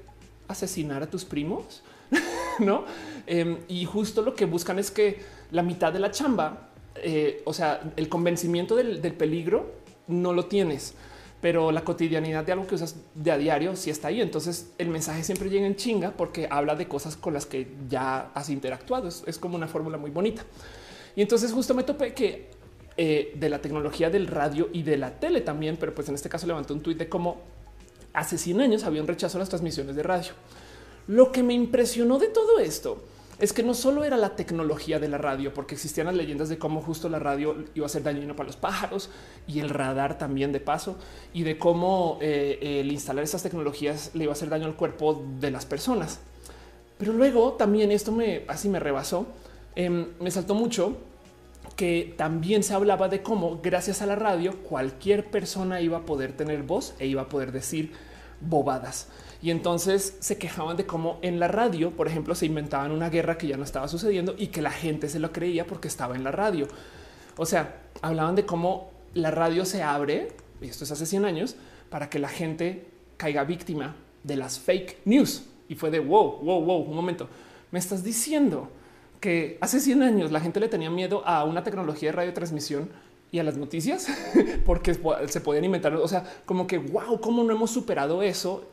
asesinar 0.48 1.02
a 1.02 1.10
tus 1.10 1.24
primos, 1.24 1.82
no? 2.58 2.84
Em, 3.26 3.58
y 3.68 3.84
justo 3.84 4.22
lo 4.22 4.34
que 4.34 4.44
buscan 4.44 4.78
es 4.78 4.90
que 4.90 5.20
la 5.50 5.62
mitad 5.62 5.92
de 5.92 5.98
la 5.98 6.10
chamba, 6.10 6.70
eh, 6.96 7.42
o 7.44 7.52
sea, 7.52 7.80
el 7.96 8.08
convencimiento 8.08 8.76
del, 8.76 9.00
del, 9.00 9.14
peligro 9.14 9.72
no 10.08 10.32
lo 10.32 10.46
tienes, 10.46 10.94
pero 11.40 11.72
la 11.72 11.82
cotidianidad 11.84 12.44
de 12.44 12.52
algo 12.52 12.66
que 12.66 12.74
usas 12.74 12.96
de 13.14 13.30
a 13.30 13.38
diario 13.38 13.76
sí 13.76 13.90
está 13.90 14.08
ahí. 14.08 14.20
Entonces 14.20 14.72
el 14.78 14.88
mensaje 14.88 15.24
siempre 15.24 15.50
llega 15.50 15.66
en 15.66 15.76
chinga 15.76 16.12
porque 16.12 16.48
habla 16.50 16.74
de 16.74 16.88
cosas 16.88 17.16
con 17.16 17.34
las 17.34 17.46
que 17.46 17.68
ya 17.88 18.30
has 18.34 18.50
interactuado. 18.50 19.08
Es, 19.08 19.22
es 19.26 19.38
como 19.38 19.56
una 19.56 19.68
fórmula 19.68 19.98
muy 19.98 20.10
bonita. 20.10 20.44
Y 21.16 21.22
entonces 21.22 21.52
justo 21.52 21.74
me 21.74 21.82
topé 21.82 22.14
que 22.14 22.50
eh, 22.96 23.32
de 23.36 23.48
la 23.48 23.58
tecnología 23.58 24.10
del 24.10 24.26
radio 24.26 24.68
y 24.70 24.82
de 24.82 24.98
la 24.98 25.18
tele 25.18 25.40
también, 25.40 25.78
pero 25.78 25.94
pues 25.94 26.10
en 26.10 26.14
este 26.14 26.28
caso 26.28 26.46
levantó 26.46 26.74
un 26.74 26.80
tuit 26.80 26.98
de 26.98 27.08
cómo 27.08 27.40
hace 28.12 28.36
100 28.36 28.60
años 28.60 28.84
había 28.84 29.00
un 29.00 29.08
rechazo 29.08 29.38
a 29.38 29.40
las 29.40 29.48
transmisiones 29.48 29.96
de 29.96 30.02
radio. 30.02 30.32
Lo 31.06 31.32
que 31.32 31.42
me 31.42 31.54
impresionó 31.54 32.18
de 32.18 32.28
todo 32.28 32.58
esto 32.58 33.02
es 33.38 33.52
que 33.52 33.64
no 33.64 33.74
solo 33.74 34.04
era 34.04 34.16
la 34.16 34.36
tecnología 34.36 35.00
de 35.00 35.08
la 35.08 35.18
radio, 35.18 35.52
porque 35.52 35.74
existían 35.74 36.06
las 36.06 36.14
leyendas 36.14 36.48
de 36.48 36.58
cómo 36.58 36.80
justo 36.80 37.08
la 37.08 37.18
radio 37.18 37.56
iba 37.74 37.86
a 37.86 37.88
ser 37.88 38.04
dañino 38.04 38.36
para 38.36 38.46
los 38.46 38.56
pájaros 38.56 39.10
y 39.48 39.58
el 39.58 39.68
radar 39.68 40.16
también 40.16 40.52
de 40.52 40.60
paso, 40.60 40.96
y 41.34 41.42
de 41.42 41.58
cómo 41.58 42.18
eh, 42.20 42.80
el 42.80 42.92
instalar 42.92 43.24
esas 43.24 43.42
tecnologías 43.42 44.12
le 44.14 44.24
iba 44.24 44.32
a 44.32 44.34
hacer 44.34 44.48
daño 44.48 44.66
al 44.66 44.76
cuerpo 44.76 45.24
de 45.40 45.50
las 45.50 45.66
personas. 45.66 46.20
Pero 46.98 47.14
luego 47.14 47.54
también 47.54 47.90
esto 47.90 48.12
me 48.12 48.44
así 48.46 48.68
me 48.68 48.78
rebasó, 48.78 49.26
em, 49.74 50.06
me 50.20 50.30
saltó 50.30 50.54
mucho 50.54 50.98
que 51.74 52.14
también 52.16 52.62
se 52.62 52.74
hablaba 52.74 53.08
de 53.08 53.22
cómo 53.22 53.58
gracias 53.60 54.02
a 54.02 54.06
la 54.06 54.14
radio 54.14 54.62
cualquier 54.62 55.30
persona 55.32 55.80
iba 55.80 55.98
a 55.98 56.06
poder 56.06 56.36
tener 56.36 56.62
voz 56.62 56.94
e 57.00 57.06
iba 57.06 57.22
a 57.22 57.28
poder 57.28 57.50
decir 57.50 57.92
bobadas. 58.40 59.08
Y 59.42 59.50
entonces 59.50 60.16
se 60.20 60.38
quejaban 60.38 60.76
de 60.76 60.86
cómo 60.86 61.18
en 61.20 61.40
la 61.40 61.48
radio, 61.48 61.90
por 61.90 62.06
ejemplo, 62.06 62.36
se 62.36 62.46
inventaban 62.46 62.92
una 62.92 63.10
guerra 63.10 63.36
que 63.36 63.48
ya 63.48 63.56
no 63.56 63.64
estaba 63.64 63.88
sucediendo 63.88 64.36
y 64.38 64.46
que 64.46 64.62
la 64.62 64.70
gente 64.70 65.08
se 65.08 65.18
lo 65.18 65.32
creía 65.32 65.66
porque 65.66 65.88
estaba 65.88 66.14
en 66.14 66.22
la 66.22 66.30
radio. 66.30 66.68
O 67.36 67.44
sea, 67.44 67.82
hablaban 68.02 68.36
de 68.36 68.46
cómo 68.46 68.92
la 69.14 69.32
radio 69.32 69.64
se 69.64 69.82
abre, 69.82 70.28
y 70.60 70.68
esto 70.68 70.84
es 70.84 70.92
hace 70.92 71.06
100 71.06 71.24
años, 71.24 71.56
para 71.90 72.08
que 72.08 72.20
la 72.20 72.28
gente 72.28 72.86
caiga 73.16 73.42
víctima 73.42 73.96
de 74.22 74.36
las 74.36 74.60
fake 74.60 74.98
news. 75.06 75.44
Y 75.68 75.74
fue 75.74 75.90
de 75.90 75.98
wow, 75.98 76.38
wow, 76.40 76.64
wow, 76.64 76.82
un 76.82 76.94
momento. 76.94 77.28
Me 77.72 77.80
estás 77.80 78.04
diciendo 78.04 78.70
que 79.18 79.58
hace 79.60 79.80
100 79.80 80.04
años 80.04 80.30
la 80.30 80.40
gente 80.40 80.60
le 80.60 80.68
tenía 80.68 80.90
miedo 80.90 81.26
a 81.26 81.42
una 81.42 81.64
tecnología 81.64 82.10
de 82.10 82.16
radiotransmisión 82.16 82.90
y 83.32 83.40
a 83.40 83.42
las 83.42 83.56
noticias 83.56 84.06
porque 84.66 84.94
se 84.94 85.40
podían 85.40 85.64
inventar. 85.64 85.96
O 85.96 86.06
sea, 86.06 86.24
como 86.44 86.68
que 86.68 86.78
wow, 86.78 87.20
cómo 87.20 87.42
no 87.42 87.52
hemos 87.52 87.72
superado 87.72 88.22
eso 88.22 88.71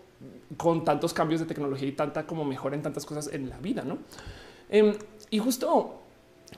con 0.58 0.84
tantos 0.84 1.14
cambios 1.14 1.40
de 1.40 1.46
tecnología 1.46 1.88
y 1.88 1.92
tanta 1.92 2.26
como 2.26 2.44
mejor 2.46 2.74
en 2.74 2.82
tantas 2.82 3.06
cosas 3.06 3.30
en 3.34 3.50
la 3.50 3.58
vida, 3.60 3.84
no? 3.84 4.00
Em, 4.70 4.96
y 5.30 5.40
justo 5.40 6.02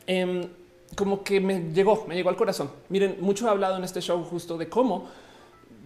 em, 0.07 0.47
como 0.95 1.23
que 1.23 1.39
me 1.39 1.71
llegó, 1.73 2.05
me 2.07 2.15
llegó 2.15 2.29
al 2.29 2.35
corazón. 2.35 2.71
Miren, 2.89 3.17
mucho 3.21 3.47
he 3.47 3.49
hablado 3.49 3.77
en 3.77 3.83
este 3.83 4.01
show 4.01 4.23
justo 4.23 4.57
de 4.57 4.69
cómo, 4.69 5.07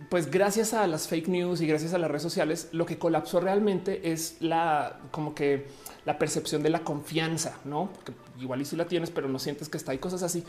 pues 0.09 0.29
gracias 0.29 0.73
a 0.73 0.85
las 0.87 1.07
fake 1.07 1.27
news 1.27 1.61
y 1.61 1.67
gracias 1.67 1.93
a 1.93 1.97
las 1.97 2.09
redes 2.09 2.23
sociales, 2.23 2.69
lo 2.71 2.85
que 2.85 2.97
colapsó 2.97 3.39
realmente 3.39 4.11
es 4.11 4.37
la 4.39 4.99
como 5.11 5.33
que 5.33 5.65
la 6.05 6.19
percepción 6.19 6.61
de 6.61 6.69
la 6.69 6.81
confianza, 6.83 7.57
no? 7.65 7.89
Porque 7.93 8.13
igual 8.39 8.61
y 8.61 8.65
si 8.65 8.75
la 8.75 8.85
tienes, 8.85 9.09
pero 9.09 9.27
no 9.27 9.39
sientes 9.39 9.69
que 9.69 9.77
está 9.77 9.91
ahí 9.91 9.97
cosas 9.97 10.21
así. 10.23 10.43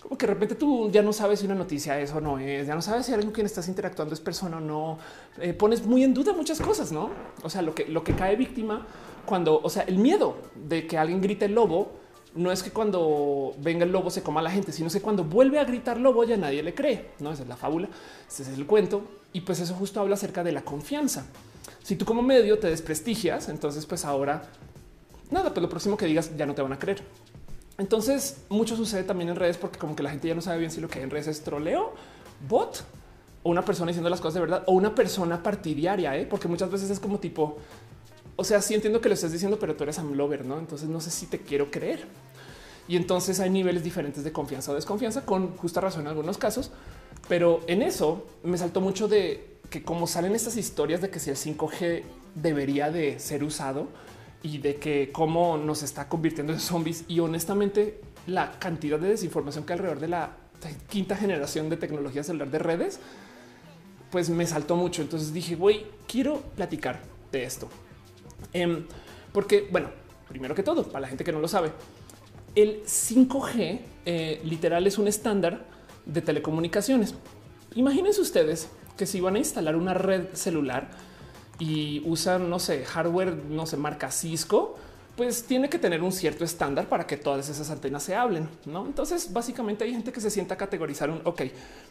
Como 0.00 0.16
que 0.16 0.26
de 0.26 0.32
repente 0.32 0.54
tú 0.54 0.90
ya 0.90 1.02
no 1.02 1.12
sabes 1.12 1.40
si 1.40 1.46
una 1.46 1.54
noticia 1.54 2.00
es 2.00 2.12
o 2.12 2.20
no 2.20 2.38
es, 2.38 2.66
ya 2.66 2.74
no 2.74 2.80
sabes 2.80 3.04
si 3.06 3.12
alguien 3.12 3.28
con 3.28 3.34
quien 3.34 3.46
estás 3.46 3.68
interactuando 3.68 4.14
es 4.14 4.20
persona 4.20 4.56
o 4.56 4.60
no. 4.60 4.98
Eh, 5.38 5.52
pones 5.52 5.84
muy 5.84 6.04
en 6.04 6.14
duda 6.14 6.32
muchas 6.32 6.60
cosas, 6.60 6.90
no? 6.90 7.10
O 7.42 7.50
sea, 7.50 7.60
lo 7.60 7.74
que, 7.74 7.86
lo 7.86 8.02
que 8.02 8.14
cae 8.14 8.34
víctima 8.34 8.86
cuando, 9.26 9.60
o 9.62 9.68
sea, 9.68 9.82
el 9.82 9.98
miedo 9.98 10.36
de 10.54 10.86
que 10.86 10.96
alguien 10.96 11.20
grite 11.20 11.48
lobo 11.48 11.92
no 12.34 12.52
es 12.52 12.62
que 12.62 12.70
cuando 12.70 13.54
venga 13.58 13.84
el 13.84 13.92
lobo 13.92 14.10
se 14.10 14.22
coma 14.22 14.40
la 14.40 14.50
gente, 14.50 14.72
sino 14.72 14.88
que 14.88 15.00
cuando 15.00 15.24
vuelve 15.24 15.58
a 15.58 15.64
gritar 15.64 15.98
lobo 15.98 16.24
ya 16.24 16.36
nadie 16.36 16.62
le 16.62 16.74
cree. 16.74 17.10
No, 17.18 17.32
esa 17.32 17.42
es 17.42 17.48
la 17.48 17.56
fábula, 17.56 17.88
ese 18.28 18.42
es 18.42 18.48
el 18.48 18.66
cuento. 18.66 19.02
Y 19.32 19.42
pues 19.42 19.60
eso 19.60 19.74
justo 19.74 20.00
habla 20.00 20.14
acerca 20.14 20.42
de 20.42 20.52
la 20.52 20.62
confianza. 20.62 21.26
Si 21.82 21.96
tú 21.96 22.04
como 22.04 22.22
medio 22.22 22.58
te 22.58 22.68
desprestigias, 22.68 23.48
entonces 23.48 23.84
pues 23.86 24.04
ahora 24.04 24.42
nada, 25.30 25.50
pues 25.50 25.62
lo 25.62 25.68
próximo 25.68 25.96
que 25.96 26.06
digas 26.06 26.36
ya 26.36 26.46
no 26.46 26.54
te 26.54 26.62
van 26.62 26.72
a 26.72 26.78
creer. 26.78 27.02
Entonces, 27.80 28.42
mucho 28.50 28.76
sucede 28.76 29.04
también 29.04 29.30
en 29.30 29.36
redes 29.36 29.56
porque 29.56 29.78
como 29.78 29.96
que 29.96 30.02
la 30.02 30.10
gente 30.10 30.28
ya 30.28 30.34
no 30.34 30.42
sabe 30.42 30.58
bien 30.58 30.70
si 30.70 30.82
lo 30.82 30.88
que 30.88 30.98
hay 30.98 31.04
en 31.04 31.10
redes 31.10 31.28
es 31.28 31.40
troleo, 31.40 31.94
bot 32.46 32.84
o 33.42 33.48
una 33.48 33.64
persona 33.64 33.88
diciendo 33.88 34.10
las 34.10 34.20
cosas 34.20 34.34
de 34.34 34.40
verdad 34.40 34.64
o 34.66 34.72
una 34.72 34.94
persona 34.94 35.42
partidaria, 35.42 36.14
¿eh? 36.14 36.26
porque 36.26 36.46
muchas 36.46 36.70
veces 36.70 36.90
es 36.90 37.00
como 37.00 37.18
tipo, 37.18 37.56
o 38.36 38.44
sea, 38.44 38.60
sí 38.60 38.74
entiendo 38.74 39.00
que 39.00 39.08
lo 39.08 39.14
estés 39.14 39.32
diciendo, 39.32 39.58
pero 39.58 39.76
tú 39.76 39.84
eres 39.84 39.98
amlover, 39.98 40.44
¿no? 40.44 40.58
Entonces 40.58 40.90
no 40.90 41.00
sé 41.00 41.10
si 41.10 41.24
te 41.24 41.38
quiero 41.38 41.70
creer. 41.70 42.06
Y 42.86 42.96
entonces 42.96 43.40
hay 43.40 43.48
niveles 43.48 43.82
diferentes 43.82 44.24
de 44.24 44.30
confianza 44.32 44.72
o 44.72 44.74
desconfianza 44.74 45.24
con 45.24 45.56
justa 45.56 45.80
razón 45.80 46.02
en 46.02 46.08
algunos 46.08 46.36
casos, 46.36 46.70
pero 47.30 47.60
en 47.66 47.80
eso 47.80 48.26
me 48.42 48.58
saltó 48.58 48.82
mucho 48.82 49.08
de 49.08 49.56
que 49.70 49.82
como 49.82 50.06
salen 50.06 50.34
estas 50.34 50.58
historias 50.58 51.00
de 51.00 51.08
que 51.08 51.18
si 51.18 51.30
el 51.30 51.36
5G 51.36 52.02
debería 52.34 52.90
de 52.90 53.18
ser 53.18 53.42
usado, 53.42 53.88
y 54.42 54.58
de 54.58 54.76
que 54.76 55.10
cómo 55.12 55.56
nos 55.56 55.82
está 55.82 56.08
convirtiendo 56.08 56.52
en 56.52 56.60
zombies. 56.60 57.04
Y 57.08 57.20
honestamente, 57.20 58.00
la 58.26 58.52
cantidad 58.58 58.98
de 58.98 59.08
desinformación 59.08 59.64
que 59.64 59.72
alrededor 59.72 60.00
de 60.00 60.08
la 60.08 60.30
quinta 60.88 61.16
generación 61.16 61.68
de 61.68 61.76
tecnología 61.76 62.22
celular 62.22 62.50
de 62.50 62.58
redes, 62.58 63.00
pues 64.10 64.30
me 64.30 64.46
saltó 64.46 64.76
mucho. 64.76 65.02
Entonces 65.02 65.32
dije, 65.32 65.54
güey, 65.54 65.86
quiero 66.06 66.40
platicar 66.56 67.00
de 67.32 67.44
esto. 67.44 67.68
Em, 68.52 68.86
porque, 69.32 69.68
bueno, 69.70 69.90
primero 70.28 70.54
que 70.54 70.62
todo, 70.62 70.84
para 70.84 71.00
la 71.00 71.08
gente 71.08 71.24
que 71.24 71.32
no 71.32 71.40
lo 71.40 71.48
sabe, 71.48 71.72
el 72.54 72.82
5G 72.84 73.80
eh, 74.06 74.40
literal 74.44 74.86
es 74.86 74.98
un 74.98 75.08
estándar 75.08 75.64
de 76.06 76.20
telecomunicaciones. 76.20 77.14
Imagínense 77.74 78.20
ustedes 78.20 78.68
que 78.96 79.06
si 79.06 79.20
van 79.20 79.36
a 79.36 79.38
instalar 79.38 79.76
una 79.76 79.94
red 79.94 80.34
celular, 80.34 80.90
y 81.60 82.02
usan, 82.06 82.50
no 82.50 82.58
sé, 82.58 82.84
hardware, 82.84 83.36
no 83.48 83.66
sé, 83.66 83.76
marca 83.76 84.10
Cisco, 84.10 84.76
pues 85.16 85.42
tiene 85.44 85.68
que 85.68 85.78
tener 85.78 86.02
un 86.02 86.12
cierto 86.12 86.44
estándar 86.44 86.88
para 86.88 87.06
que 87.06 87.18
todas 87.18 87.46
esas 87.50 87.68
antenas 87.70 88.02
se 88.02 88.14
hablen. 88.14 88.48
¿no? 88.64 88.86
Entonces, 88.86 89.30
básicamente 89.30 89.84
hay 89.84 89.92
gente 89.92 90.12
que 90.12 90.20
se 90.20 90.30
sienta 90.30 90.54
a 90.54 90.56
categorizar 90.56 91.10
un, 91.10 91.20
ok, 91.24 91.42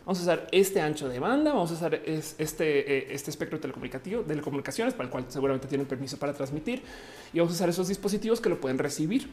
vamos 0.03 0.19
a 0.19 0.21
usar 0.23 0.47
este 0.51 0.81
ancho 0.81 1.07
de 1.07 1.19
banda, 1.19 1.53
vamos 1.53 1.69
a 1.69 1.75
usar 1.75 1.93
este, 1.93 2.97
eh, 2.97 3.07
este 3.11 3.29
espectro 3.29 3.59
telecomunicativo, 3.59 4.23
de 4.23 4.29
telecomunicaciones, 4.29 4.95
para 4.95 5.05
el 5.05 5.11
cual 5.11 5.25
seguramente 5.27 5.67
tienen 5.67 5.85
permiso 5.85 6.17
para 6.17 6.33
transmitir, 6.33 6.81
y 7.31 7.37
vamos 7.37 7.53
a 7.53 7.55
usar 7.55 7.69
esos 7.69 7.87
dispositivos 7.87 8.41
que 8.41 8.49
lo 8.49 8.59
pueden 8.59 8.79
recibir. 8.79 9.29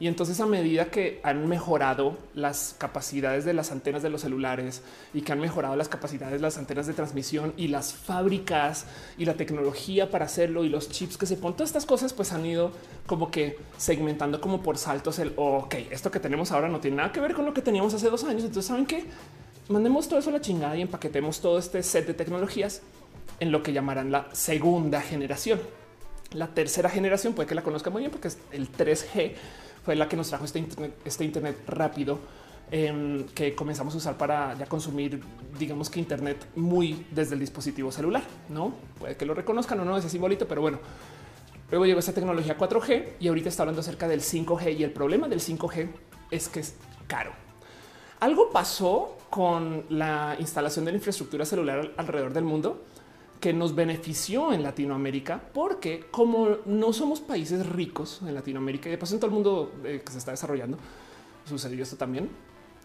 Y 0.00 0.06
entonces 0.08 0.40
a 0.40 0.46
medida 0.46 0.86
que 0.86 1.20
han 1.22 1.46
mejorado 1.46 2.16
las 2.34 2.74
capacidades 2.78 3.44
de 3.44 3.52
las 3.52 3.70
antenas 3.70 4.02
de 4.02 4.08
los 4.08 4.22
celulares 4.22 4.80
y 5.12 5.20
que 5.20 5.32
han 5.32 5.40
mejorado 5.40 5.76
las 5.76 5.90
capacidades 5.90 6.32
de 6.32 6.40
las 6.40 6.56
antenas 6.56 6.86
de 6.86 6.94
transmisión 6.94 7.52
y 7.58 7.68
las 7.68 7.92
fábricas 7.92 8.86
y 9.18 9.26
la 9.26 9.34
tecnología 9.34 10.10
para 10.10 10.24
hacerlo 10.24 10.64
y 10.64 10.70
los 10.70 10.88
chips 10.88 11.18
que 11.18 11.26
se 11.26 11.36
ponen, 11.36 11.58
todas 11.58 11.68
estas 11.68 11.84
cosas 11.84 12.14
pues 12.14 12.32
han 12.32 12.46
ido 12.46 12.72
como 13.06 13.30
que 13.30 13.58
segmentando 13.76 14.40
como 14.40 14.62
por 14.62 14.78
saltos 14.78 15.18
el, 15.18 15.34
ok, 15.36 15.74
esto 15.90 16.10
que 16.10 16.18
tenemos 16.18 16.50
ahora 16.50 16.68
no 16.68 16.80
tiene 16.80 16.96
nada 16.96 17.12
que 17.12 17.20
ver 17.20 17.34
con 17.34 17.44
lo 17.44 17.52
que 17.52 17.60
teníamos 17.60 17.92
hace 17.92 18.08
dos 18.08 18.24
años. 18.24 18.44
Entonces 18.44 18.64
saben 18.64 18.86
que 18.86 19.04
mandemos 19.68 20.08
todo 20.08 20.18
eso 20.18 20.30
a 20.30 20.32
la 20.32 20.40
chingada 20.40 20.78
y 20.78 20.80
empaquetemos 20.80 21.42
todo 21.42 21.58
este 21.58 21.82
set 21.82 22.06
de 22.06 22.14
tecnologías 22.14 22.80
en 23.38 23.52
lo 23.52 23.62
que 23.62 23.74
llamarán 23.74 24.10
la 24.10 24.28
segunda 24.32 25.02
generación. 25.02 25.60
La 26.32 26.46
tercera 26.46 26.88
generación 26.88 27.34
puede 27.34 27.48
que 27.48 27.54
la 27.54 27.62
conozca 27.62 27.90
muy 27.90 28.00
bien 28.00 28.10
porque 28.10 28.28
es 28.28 28.38
el 28.52 28.72
3G 28.72 29.34
fue 29.84 29.96
la 29.96 30.08
que 30.08 30.16
nos 30.16 30.28
trajo 30.28 30.44
este 30.44 30.58
internet, 30.58 30.94
este 31.04 31.24
internet 31.24 31.56
rápido 31.66 32.18
em, 32.70 33.26
que 33.28 33.54
comenzamos 33.54 33.94
a 33.94 33.98
usar 33.98 34.16
para 34.16 34.56
ya 34.56 34.66
consumir, 34.66 35.20
digamos 35.58 35.90
que 35.90 35.98
Internet 35.98 36.46
muy 36.54 37.06
desde 37.10 37.34
el 37.34 37.40
dispositivo 37.40 37.90
celular. 37.90 38.22
No 38.48 38.74
puede 38.98 39.16
que 39.16 39.26
lo 39.26 39.34
reconozcan 39.34 39.80
o 39.80 39.84
no 39.84 39.96
ese 39.96 40.08
simbolito, 40.08 40.46
pero 40.46 40.60
bueno. 40.60 40.78
Luego 41.70 41.86
llegó 41.86 42.00
esta 42.00 42.12
tecnología 42.12 42.58
4G 42.58 43.12
y 43.20 43.28
ahorita 43.28 43.48
está 43.48 43.62
hablando 43.62 43.80
acerca 43.80 44.08
del 44.08 44.20
5G 44.20 44.76
y 44.76 44.84
el 44.84 44.90
problema 44.90 45.28
del 45.28 45.40
5G 45.40 45.88
es 46.30 46.48
que 46.48 46.60
es 46.60 46.74
caro. 47.06 47.32
Algo 48.18 48.50
pasó 48.50 49.16
con 49.30 49.86
la 49.88 50.36
instalación 50.38 50.84
de 50.84 50.90
la 50.90 50.96
infraestructura 50.98 51.44
celular 51.44 51.92
alrededor 51.96 52.32
del 52.32 52.44
mundo 52.44 52.84
que 53.40 53.52
nos 53.52 53.74
benefició 53.74 54.52
en 54.52 54.62
Latinoamérica, 54.62 55.42
porque 55.52 56.06
como 56.10 56.58
no 56.66 56.92
somos 56.92 57.20
países 57.20 57.66
ricos 57.66 58.20
en 58.26 58.34
Latinoamérica 58.34 58.88
y 58.88 58.92
de 58.92 58.98
paso 58.98 59.14
en 59.14 59.20
todo 59.20 59.28
el 59.28 59.34
mundo 59.34 59.72
eh, 59.84 60.02
que 60.04 60.12
se 60.12 60.18
está 60.18 60.30
desarrollando, 60.30 60.76
sucedió 61.48 61.82
esto 61.82 61.96
también, 61.96 62.28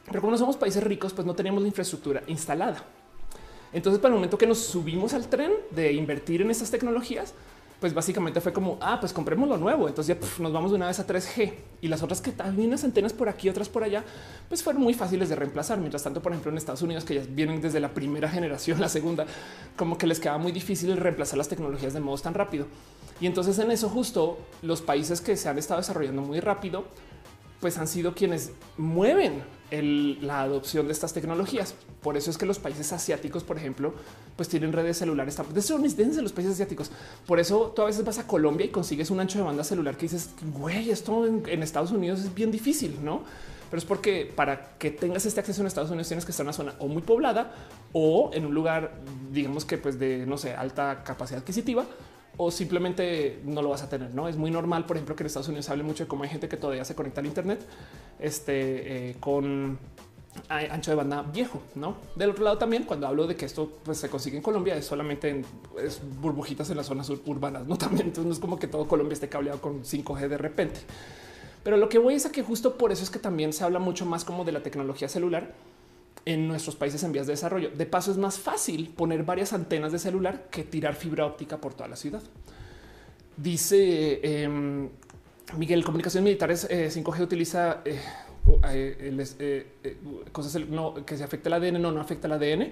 pero 0.05 0.21
como 0.21 0.31
no 0.31 0.37
somos 0.37 0.55
países 0.55 0.83
ricos, 0.83 1.13
pues 1.13 1.25
no 1.25 1.35
teníamos 1.35 1.61
la 1.61 1.67
infraestructura 1.67 2.23
instalada. 2.27 2.83
Entonces, 3.73 3.99
para 3.99 4.13
el 4.13 4.15
momento 4.15 4.37
que 4.37 4.47
nos 4.47 4.59
subimos 4.59 5.13
al 5.13 5.27
tren 5.27 5.51
de 5.71 5.91
invertir 5.91 6.41
en 6.41 6.49
estas 6.49 6.71
tecnologías, 6.71 7.33
pues 7.79 7.93
básicamente 7.93 8.41
fue 8.41 8.53
como, 8.53 8.77
ah, 8.81 8.99
pues 8.99 9.13
compremos 9.13 9.47
lo 9.49 9.57
nuevo. 9.57 9.87
Entonces 9.87 10.17
ya 10.17 10.41
nos 10.41 10.53
vamos 10.53 10.71
de 10.71 10.77
una 10.77 10.87
vez 10.87 10.99
a 10.99 11.07
3G 11.07 11.53
y 11.81 11.87
las 11.87 12.01
otras 12.01 12.21
que 12.21 12.31
también 12.31 12.69
unas 12.69 12.83
antenas 12.83 13.13
por 13.13 13.29
aquí, 13.29 13.49
otras 13.49 13.69
por 13.69 13.83
allá, 13.83 14.03
pues 14.47 14.63
fueron 14.63 14.81
muy 14.81 14.93
fáciles 14.93 15.29
de 15.29 15.35
reemplazar. 15.35 15.77
Mientras 15.77 16.03
tanto, 16.03 16.21
por 16.21 16.31
ejemplo, 16.31 16.51
en 16.51 16.57
Estados 16.57 16.81
Unidos, 16.81 17.03
que 17.03 17.15
ya 17.15 17.21
vienen 17.27 17.61
desde 17.61 17.79
la 17.79 17.93
primera 17.93 18.29
generación, 18.35 18.79
la 18.79 18.89
segunda, 18.89 19.25
como 19.75 19.97
que 19.97 20.07
les 20.07 20.19
quedaba 20.19 20.37
muy 20.37 20.51
difícil 20.51 20.95
reemplazar 20.97 21.37
las 21.37 21.49
tecnologías 21.49 21.93
de 21.93 21.99
modos 21.99 22.21
tan 22.21 22.33
rápido. 22.33 22.65
Y 23.19 23.27
entonces 23.27 23.57
en 23.59 23.71
eso 23.71 23.89
justo 23.89 24.37
los 24.61 24.81
países 24.81 25.21
que 25.21 25.37
se 25.37 25.47
han 25.47 25.57
estado 25.57 25.79
desarrollando 25.79 26.21
muy 26.21 26.39
rápido, 26.39 26.85
pues 27.61 27.77
han 27.77 27.87
sido 27.87 28.13
quienes 28.13 28.51
mueven 28.77 29.43
la 29.71 30.41
adopción 30.41 30.87
de 30.87 30.93
estas 30.93 31.13
tecnologías. 31.13 31.75
Por 32.01 32.17
eso 32.17 32.29
es 32.29 32.37
que 32.37 32.45
los 32.45 32.59
países 32.59 32.93
asiáticos, 32.93 33.43
por 33.43 33.57
ejemplo, 33.57 33.93
pues 34.35 34.49
tienen 34.49 34.73
redes 34.73 34.97
celulares. 34.97 35.37
Desde 35.53 36.21
los 36.21 36.31
países 36.31 36.53
asiáticos. 36.53 36.91
Por 37.25 37.39
eso 37.39 37.73
tú 37.75 37.81
a 37.81 37.85
veces 37.85 38.05
vas 38.05 38.19
a 38.19 38.27
Colombia 38.27 38.65
y 38.65 38.69
consigues 38.69 39.09
un 39.09 39.19
ancho 39.19 39.39
de 39.39 39.45
banda 39.45 39.63
celular 39.63 39.95
que 39.97 40.03
dices, 40.03 40.29
güey, 40.53 40.91
esto 40.91 41.25
en, 41.25 41.63
Estados 41.63 41.91
Unidos 41.91 42.19
es 42.21 42.33
bien 42.33 42.51
difícil, 42.51 42.99
¿no? 43.03 43.23
Pero 43.69 43.79
es 43.79 43.85
porque 43.85 44.31
para 44.35 44.77
que 44.77 44.91
tengas 44.91 45.25
este 45.25 45.39
acceso 45.39 45.61
en 45.61 45.67
Estados 45.67 45.89
Unidos 45.89 46.07
tienes 46.07 46.25
que 46.25 46.31
estar 46.31 46.43
en 46.43 46.47
una 46.47 46.53
zona 46.53 46.75
o 46.79 46.87
muy 46.87 47.01
poblada 47.01 47.51
o 47.91 48.29
en 48.33 48.45
un 48.45 48.53
lugar, 48.53 48.93
digamos 49.31 49.65
que 49.65 49.77
pues 49.77 49.97
de, 49.97 50.25
no 50.27 50.37
sé, 50.37 50.53
alta 50.53 51.03
capacidad 51.03 51.41
adquisitiva 51.41 51.85
o 52.37 52.51
simplemente 52.51 53.39
no 53.43 53.61
lo 53.61 53.69
vas 53.69 53.83
a 53.83 53.89
tener. 53.89 54.13
No 54.13 54.27
es 54.27 54.37
muy 54.37 54.51
normal, 54.51 54.85
por 54.85 54.97
ejemplo, 54.97 55.15
que 55.15 55.23
en 55.23 55.27
Estados 55.27 55.47
Unidos 55.47 55.69
hable 55.69 55.83
mucho 55.83 56.03
de 56.03 56.07
cómo 56.07 56.23
hay 56.23 56.29
gente 56.29 56.47
que 56.47 56.57
todavía 56.57 56.85
se 56.85 56.95
conecta 56.95 57.21
al 57.21 57.27
Internet 57.27 57.65
este, 58.19 59.09
eh, 59.09 59.15
con 59.19 59.77
ancho 60.49 60.91
de 60.91 60.95
banda 60.95 61.21
viejo. 61.21 61.61
No 61.75 61.95
del 62.15 62.31
otro 62.31 62.43
lado, 62.43 62.57
también 62.57 62.83
cuando 62.83 63.07
hablo 63.07 63.27
de 63.27 63.35
que 63.35 63.45
esto 63.45 63.71
pues, 63.83 63.97
se 63.97 64.09
consigue 64.09 64.37
en 64.37 64.43
Colombia, 64.43 64.75
es 64.75 64.85
solamente 64.85 65.29
en 65.29 65.45
burbujitas 66.21 66.69
en 66.69 66.77
las 66.77 66.87
zonas 66.87 67.09
urbanas. 67.09 67.67
No 67.67 67.77
también. 67.77 68.11
No 68.23 68.31
es 68.31 68.39
como 68.39 68.59
que 68.59 68.67
todo 68.67 68.87
Colombia 68.87 69.13
esté 69.13 69.29
cableado 69.29 69.61
con 69.61 69.83
5G 69.83 70.27
de 70.27 70.37
repente. 70.37 70.81
Pero 71.63 71.77
lo 71.77 71.89
que 71.89 71.97
voy 71.97 72.13
es 72.13 72.25
a 72.25 72.31
que 72.31 72.43
justo 72.43 72.77
por 72.77 72.91
eso 72.91 73.03
es 73.03 73.09
que 73.09 73.17
también 73.17 73.51
se 73.51 73.63
habla 73.63 73.79
mucho 73.79 74.05
más 74.05 74.23
como 74.23 74.45
de 74.45 74.51
la 74.51 74.61
tecnología 74.61 75.09
celular 75.09 75.53
en 76.25 76.47
nuestros 76.47 76.75
países 76.75 77.03
en 77.03 77.11
vías 77.11 77.27
de 77.27 77.33
desarrollo. 77.33 77.69
De 77.69 77.85
paso, 77.85 78.11
es 78.11 78.17
más 78.17 78.39
fácil 78.39 78.89
poner 78.89 79.23
varias 79.23 79.53
antenas 79.53 79.91
de 79.91 79.99
celular 79.99 80.47
que 80.49 80.63
tirar 80.63 80.95
fibra 80.95 81.25
óptica 81.25 81.57
por 81.57 81.73
toda 81.73 81.87
la 81.87 81.95
ciudad. 81.95 82.23
Dice 83.37 84.19
eh, 84.23 84.89
Miguel, 85.57 85.85
comunicaciones 85.85 86.23
militares 86.23 86.67
5G 86.69 87.19
eh, 87.19 87.23
utiliza 87.23 87.81
eh, 87.85 88.01
eh, 89.83 89.97
cosas 90.31 90.61
que 91.05 91.17
se 91.17 91.23
afecta 91.23 91.49
el 91.49 91.53
ADN, 91.53 91.81
no, 91.81 91.91
no 91.91 92.01
afecta 92.01 92.27
el 92.27 92.33
ADN. 92.33 92.71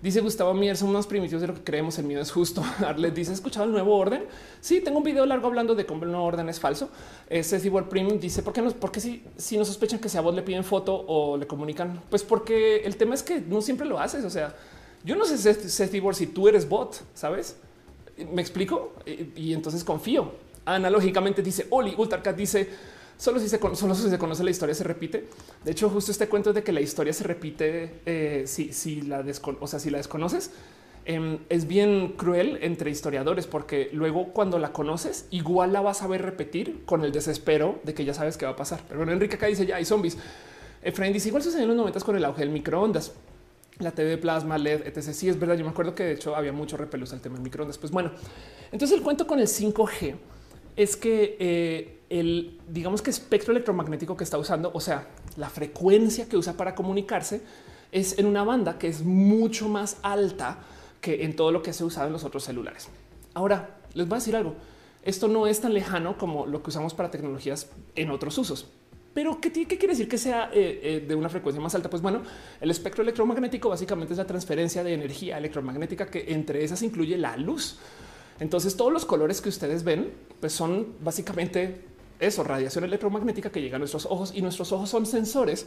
Dice 0.00 0.20
Gustavo 0.20 0.54
Mier, 0.54 0.76
son 0.76 0.92
más 0.92 1.06
primitivos 1.08 1.40
de 1.40 1.48
lo 1.48 1.54
que 1.54 1.64
creemos. 1.64 1.98
El 1.98 2.04
miedo 2.04 2.22
es 2.22 2.30
justo. 2.30 2.62
Arlet 2.86 3.14
dice: 3.14 3.32
escuchado 3.32 3.66
el 3.66 3.72
nuevo 3.72 3.96
orden? 3.96 4.24
Sí, 4.60 4.80
tengo 4.80 4.98
un 4.98 5.04
video 5.04 5.26
largo 5.26 5.48
hablando 5.48 5.74
de 5.74 5.86
cómo 5.86 6.04
el 6.04 6.10
nuevo 6.10 6.24
orden 6.24 6.48
es 6.48 6.60
falso. 6.60 6.88
Ceci 7.28 7.66
igual 7.66 7.88
Premium 7.88 8.20
dice: 8.20 8.42
¿Por 8.42 8.52
qué 8.52 8.62
no? 8.62 8.70
Porque 8.70 9.00
si, 9.00 9.24
si 9.36 9.58
no 9.58 9.64
sospechan 9.64 9.98
que 9.98 10.08
si 10.08 10.16
a 10.16 10.20
vos 10.20 10.34
le 10.34 10.42
piden 10.42 10.62
foto 10.62 11.04
o 11.08 11.36
le 11.36 11.46
comunican, 11.46 12.00
pues 12.10 12.22
porque 12.22 12.78
el 12.78 12.96
tema 12.96 13.14
es 13.14 13.22
que 13.22 13.40
no 13.40 13.60
siempre 13.60 13.86
lo 13.86 13.98
haces. 13.98 14.24
O 14.24 14.30
sea, 14.30 14.54
yo 15.04 15.16
no 15.16 15.24
sé, 15.24 15.36
Ceci 15.38 16.02
si 16.12 16.26
tú 16.28 16.48
eres 16.48 16.68
bot, 16.68 17.02
sabes? 17.14 17.56
Me 18.32 18.40
explico 18.42 18.92
y, 19.04 19.52
entonces 19.52 19.82
confío. 19.82 20.32
Analógicamente 20.64 21.42
dice 21.42 21.66
Oli 21.70 21.94
Ultarcat 21.96 22.36
dice 22.36 22.68
Solo 23.18 23.40
si 23.40 23.48
se, 23.48 23.58
solo 23.74 23.94
si 23.94 24.08
se 24.08 24.18
conoce 24.18 24.44
la 24.44 24.50
historia 24.50 24.74
se 24.74 24.84
repite. 24.84 25.28
De 25.64 25.72
hecho, 25.72 25.90
justo 25.90 26.12
este 26.12 26.28
cuento 26.28 26.52
de 26.52 26.62
que 26.62 26.72
la 26.72 26.80
historia 26.80 27.12
se 27.12 27.24
repite 27.24 28.00
eh, 28.06 28.44
si, 28.46 29.02
la 29.02 29.24
o 29.60 29.66
sea, 29.66 29.80
si 29.80 29.90
la 29.90 29.98
desconoces. 29.98 30.52
Em, 31.04 31.38
es 31.48 31.66
bien 31.66 32.12
cruel 32.16 32.58
entre 32.60 32.90
historiadores 32.90 33.46
porque 33.46 33.88
luego 33.92 34.34
cuando 34.34 34.58
la 34.58 34.72
conoces 34.72 35.26
igual 35.30 35.72
la 35.72 35.80
vas 35.80 36.02
a 36.02 36.06
ver 36.06 36.20
repetir 36.20 36.84
con 36.84 37.02
el 37.02 37.12
desespero 37.12 37.80
de 37.82 37.94
que 37.94 38.04
ya 38.04 38.12
sabes 38.12 38.36
qué 38.36 38.44
va 38.44 38.52
a 38.52 38.56
pasar. 38.56 38.82
Pero 38.86 38.98
bueno, 38.98 39.12
Enrique 39.12 39.36
acá 39.36 39.46
dice 39.46 39.66
ya 39.66 39.76
hay 39.76 39.84
zombies. 39.84 40.16
Efraín 40.82 41.12
dice 41.12 41.28
igual 41.28 41.42
sucedió 41.42 41.62
en 41.62 41.68
los 41.68 41.76
90 41.78 42.00
con 42.00 42.14
el 42.14 42.24
auge 42.24 42.40
del 42.40 42.50
microondas 42.50 43.12
la 43.78 43.92
TV 43.92 44.18
plasma, 44.18 44.58
LED, 44.58 44.86
etc. 44.86 45.12
Sí, 45.12 45.28
es 45.28 45.38
verdad. 45.38 45.56
Yo 45.56 45.64
me 45.64 45.70
acuerdo 45.70 45.94
que 45.94 46.04
de 46.04 46.12
hecho 46.12 46.34
había 46.34 46.52
mucho 46.52 46.76
repelús 46.76 47.12
al 47.12 47.20
tema 47.20 47.36
del 47.36 47.44
microondas. 47.44 47.78
Pues 47.78 47.92
bueno, 47.92 48.10
entonces 48.72 48.96
el 48.96 49.02
cuento 49.02 49.26
con 49.26 49.38
el 49.38 49.46
5G 49.46 50.16
es 50.76 50.96
que 50.96 51.36
eh, 51.38 51.97
el, 52.10 52.58
digamos 52.68 53.02
que 53.02 53.10
espectro 53.10 53.52
electromagnético 53.52 54.16
que 54.16 54.24
está 54.24 54.38
usando, 54.38 54.70
o 54.72 54.80
sea, 54.80 55.08
la 55.36 55.50
frecuencia 55.50 56.28
que 56.28 56.36
usa 56.36 56.54
para 56.54 56.74
comunicarse 56.74 57.42
es 57.92 58.18
en 58.18 58.26
una 58.26 58.44
banda 58.44 58.78
que 58.78 58.88
es 58.88 59.02
mucho 59.02 59.68
más 59.68 59.98
alta 60.02 60.58
que 61.00 61.24
en 61.24 61.36
todo 61.36 61.52
lo 61.52 61.62
que 61.62 61.72
se 61.72 61.82
ha 61.82 61.86
usado 61.86 62.06
en 62.06 62.12
los 62.12 62.24
otros 62.24 62.44
celulares. 62.44 62.88
Ahora, 63.34 63.78
les 63.94 64.08
voy 64.08 64.16
a 64.16 64.20
decir 64.20 64.36
algo. 64.36 64.54
Esto 65.02 65.28
no 65.28 65.46
es 65.46 65.60
tan 65.60 65.72
lejano 65.72 66.18
como 66.18 66.46
lo 66.46 66.62
que 66.62 66.70
usamos 66.70 66.92
para 66.94 67.10
tecnologías 67.10 67.70
en 67.94 68.10
otros 68.10 68.36
usos. 68.36 68.66
Pero 69.14 69.40
¿qué, 69.40 69.50
quiere 69.50 69.88
decir 69.88 70.08
que 70.08 70.18
sea 70.18 70.50
eh, 70.52 70.80
eh, 70.82 71.04
de 71.06 71.14
una 71.14 71.28
frecuencia 71.28 71.60
más 71.60 71.74
alta? 71.74 71.88
Pues 71.88 72.02
bueno, 72.02 72.22
el 72.60 72.70
espectro 72.70 73.02
electromagnético 73.02 73.68
básicamente 73.68 74.12
es 74.12 74.18
la 74.18 74.26
transferencia 74.26 74.84
de 74.84 74.94
energía 74.94 75.38
electromagnética 75.38 76.06
que 76.06 76.32
entre 76.32 76.62
esas 76.62 76.82
incluye 76.82 77.16
la 77.16 77.36
luz. 77.36 77.78
Entonces 78.38 78.76
todos 78.76 78.92
los 78.92 79.04
colores 79.04 79.40
que 79.40 79.48
ustedes 79.48 79.82
ven 79.82 80.12
pues 80.40 80.52
son 80.52 80.94
básicamente 81.00 81.84
eso, 82.20 82.42
radiación 82.42 82.84
electromagnética 82.84 83.50
que 83.50 83.60
llega 83.60 83.76
a 83.76 83.78
nuestros 83.78 84.06
ojos 84.06 84.32
y 84.34 84.42
nuestros 84.42 84.72
ojos 84.72 84.88
son 84.88 85.06
sensores 85.06 85.66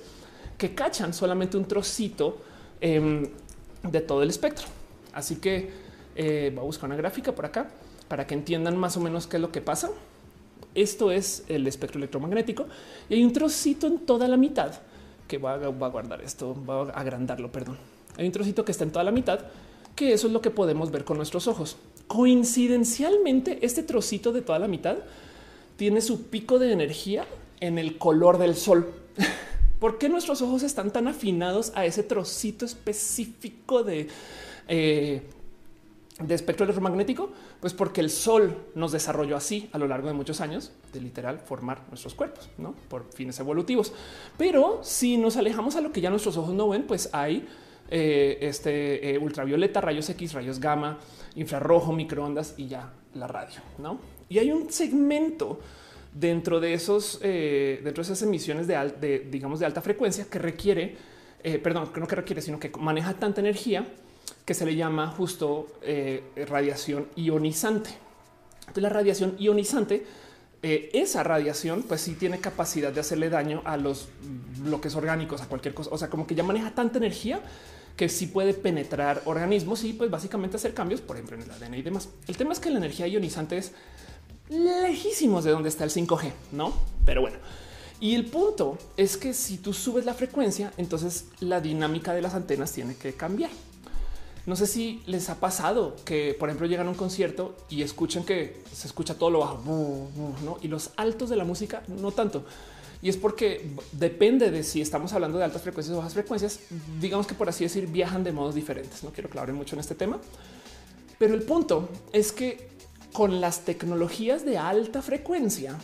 que 0.58 0.76
cachan 0.76 1.14
solamente 1.14 1.58
un 1.58 1.66
trocito 1.66 2.42
em, 2.82 3.26
de 3.84 4.02
todo 4.02 4.22
el 4.24 4.30
espectro. 4.30 4.68
Así 5.14 5.38
que 5.38 5.70
eh, 6.16 6.52
voy 6.54 6.64
a 6.64 6.66
buscar 6.66 6.90
una 6.90 6.98
gráfica 6.98 7.34
por 7.34 7.46
acá 7.46 7.70
para 8.08 8.28
que 8.28 8.34
entiendan 8.34 8.78
más 8.78 8.98
o 8.98 9.00
menos 9.00 9.28
qué 9.28 9.38
es 9.38 9.42
lo 9.42 9.52
que 9.52 9.62
pasa. 9.62 9.90
Esto 10.76 11.12
es 11.12 11.44
el 11.48 11.68
espectro 11.68 11.98
electromagnético 11.98 12.68
y 13.10 13.16
hay 13.16 13.24
un 13.24 13.34
trocito 13.34 13.88
en 13.88 14.00
toda 14.00 14.28
la 14.28 14.38
mitad 14.38 14.74
que 15.28 15.38
va 15.38 15.58
va 15.58 15.88
a 15.88 15.90
guardar 15.90 16.22
esto, 16.22 16.56
va 16.66 16.92
a 16.92 17.00
agrandarlo, 17.00 17.52
perdón. 17.52 17.78
Hay 18.18 18.26
un 18.26 18.32
trocito 18.32 18.66
que 18.66 18.72
está 18.72 18.84
en 18.84 18.92
toda 18.92 19.04
la 19.04 19.12
mitad 19.12 19.40
que 19.96 20.14
eso 20.14 20.28
es 20.28 20.34
lo 20.34 20.42
que 20.42 20.52
podemos 20.52 20.92
ver 20.92 21.04
con 21.04 21.18
nuestros 21.18 21.48
ojos. 21.48 21.78
Coincidencialmente, 22.08 23.66
este 23.66 23.84
trocito 23.84 24.32
de 24.32 24.42
toda 24.42 24.60
la 24.60 24.68
mitad 24.68 24.98
tiene 25.82 26.02
su 26.02 26.28
pico 26.28 26.60
de 26.60 26.72
energía 26.72 27.26
en 27.60 27.80
el 27.80 27.98
color 27.98 28.38
del 28.38 28.56
sol. 28.56 28.94
¿Por 29.80 29.98
qué 29.98 30.10
nuestros 30.10 30.44
ojos 30.44 30.62
están 30.62 30.92
tan 30.92 31.08
afinados 31.08 31.72
a 31.74 31.88
ese 31.88 32.04
trocito 32.04 32.66
específico 32.66 33.82
de, 33.82 34.08
eh, 34.68 35.24
de 36.20 36.36
espectro 36.36 36.66
electromagnético? 36.66 37.32
Pues 37.60 37.74
porque 37.74 38.00
el 38.00 38.12
sol 38.12 38.58
nos 38.76 38.92
desarrolló 38.92 39.36
así 39.36 39.72
a 39.72 39.80
lo 39.80 39.88
largo 39.88 40.08
de 40.08 40.14
muchos 40.14 40.40
años 40.40 40.72
de 40.94 41.02
literal 41.02 41.40
formar 41.40 41.82
nuestros 41.90 42.14
cuerpos, 42.14 42.48
no 42.60 42.76
por 42.88 43.12
fines 43.12 43.40
evolutivos. 43.40 43.92
Pero 44.38 44.82
si 44.84 45.18
nos 45.18 45.36
alejamos 45.36 45.78
a 45.78 45.82
lo 45.82 45.92
que 45.92 46.00
ya 46.00 46.12
nuestros 46.12 46.38
ojos 46.38 46.54
no 46.54 46.70
ven, 46.70 46.84
pues 46.84 47.10
hay 47.12 47.48
eh, 47.90 48.38
este 48.42 49.16
eh, 49.16 49.18
ultravioleta, 49.18 49.82
rayos 49.82 50.08
X, 50.12 50.34
rayos 50.34 50.60
gamma, 50.60 51.00
infrarrojo, 51.34 51.92
microondas 51.92 52.54
y 52.56 52.68
ya 52.68 52.94
la 53.16 53.26
radio. 53.26 53.62
No? 53.80 54.21
Y 54.32 54.40
hay 54.40 54.52
un 54.52 54.72
segmento 54.72 55.60
dentro 56.14 56.62
de 56.62 56.74
esos, 56.74 57.20
eh, 57.22 57.82
dentro 57.84 58.02
de 58.02 58.06
esas 58.06 58.22
emisiones 58.22 58.66
de, 58.66 59.28
digamos, 59.30 59.60
de 59.60 59.66
alta 59.66 59.82
frecuencia 59.82 60.26
que 60.26 60.40
requiere, 60.40 60.96
perdón, 61.62 61.92
que 61.92 62.00
no 62.00 62.08
que 62.08 62.16
requiere, 62.16 62.42
sino 62.42 62.58
que 62.58 62.70
maneja 62.80 63.14
tanta 63.16 63.42
energía 63.42 63.86
que 64.46 64.54
se 64.54 64.66
le 64.66 64.76
llama 64.76 65.08
justo 65.08 65.68
radiación 66.48 67.08
ionizante. 67.16 67.90
Entonces, 68.62 68.84
la 68.84 68.90
radiación 68.90 69.36
ionizante 69.38 70.06
esa 70.64 71.24
radiación 71.24 71.84
pues 71.84 72.02
sí 72.02 72.14
tiene 72.14 72.40
capacidad 72.40 72.94
de 72.94 73.00
hacerle 73.00 73.30
daño 73.30 73.62
a 73.66 73.78
los 73.78 74.10
bloques 74.60 74.96
orgánicos, 74.96 75.42
a 75.42 75.48
cualquier 75.48 75.74
cosa. 75.74 75.90
O 75.92 75.98
sea, 75.98 76.10
como 76.10 76.28
que 76.28 76.36
ya 76.36 76.44
maneja 76.44 76.72
tanta 76.72 77.00
energía 77.00 77.42
que 77.98 78.10
sí 78.10 78.28
puede 78.28 78.54
penetrar 78.54 79.22
organismos 79.26 79.84
y 79.84 79.94
pues 79.94 80.10
básicamente 80.10 80.58
hacer 80.58 80.74
cambios, 80.74 81.02
por 81.02 81.18
ejemplo, 81.18 81.36
en 81.36 81.44
el 81.44 81.52
ADN 81.52 81.76
y 81.76 81.82
demás. 81.82 82.10
El 82.28 82.38
tema 82.38 82.54
es 82.54 82.60
que 82.60 82.70
la 82.70 82.78
energía 82.78 83.08
ionizante 83.08 83.58
es 83.58 83.74
lejísimos 84.52 85.44
de 85.44 85.52
donde 85.52 85.70
está 85.70 85.84
el 85.84 85.90
5G, 85.90 86.32
¿no? 86.52 86.74
Pero 87.06 87.22
bueno. 87.22 87.38
Y 88.00 88.16
el 88.16 88.26
punto 88.26 88.78
es 88.98 89.16
que 89.16 89.34
si 89.34 89.58
tú 89.58 89.74
subes 89.74 90.06
la 90.06 90.14
frecuencia, 90.14 90.74
entonces 90.78 91.26
la 91.40 91.62
dinámica 91.62 92.14
de 92.14 92.22
las 92.22 92.34
antenas 92.34 92.72
tiene 92.72 92.96
que 92.96 93.14
cambiar. 93.14 93.52
No 94.48 94.56
sé 94.56 94.66
si 94.66 95.04
les 95.06 95.30
ha 95.30 95.40
pasado 95.40 95.96
que, 96.04 96.36
por 96.38 96.50
ejemplo, 96.50 96.66
llegan 96.66 96.88
a 96.88 96.90
un 96.90 96.96
concierto 96.96 97.56
y 97.70 97.84
escuchan 97.84 98.24
que 98.24 98.64
se 98.74 98.88
escucha 98.88 99.14
todo 99.14 99.30
lo 99.30 99.40
bajo 99.40 99.62
¿no? 100.44 100.58
y 100.62 100.68
los 100.68 100.90
altos 100.98 101.30
de 101.30 101.36
la 101.36 101.44
música 101.44 101.84
no 101.88 102.12
tanto. 102.12 102.44
Y 103.04 103.10
es 103.10 103.18
porque 103.18 103.72
depende 103.92 104.50
de 104.50 104.64
si 104.64 104.82
estamos 104.82 105.14
hablando 105.14 105.38
de 105.38 105.44
altas 105.44 105.62
frecuencias 105.62 105.94
o 105.96 106.00
bajas 106.00 106.14
frecuencias, 106.14 106.60
digamos 107.00 107.28
que 107.28 107.36
por 107.36 107.50
así 107.50 107.64
decir, 107.64 107.88
viajan 107.88 108.24
de 108.24 108.32
modos 108.32 108.56
diferentes. 108.56 109.04
No 109.04 109.12
quiero 109.12 109.30
clavar 109.30 109.54
mucho 109.54 109.76
en 109.76 109.80
este 109.80 109.94
tema, 109.94 110.20
pero 111.20 111.36
el 111.36 111.44
punto 111.44 111.88
es 112.14 112.32
que 112.32 112.71
con 113.14 113.42
las 113.42 113.62
tecnologías 113.62 114.46
de 114.46 114.58
alta 114.58 115.02
frecuencia, 115.02 115.78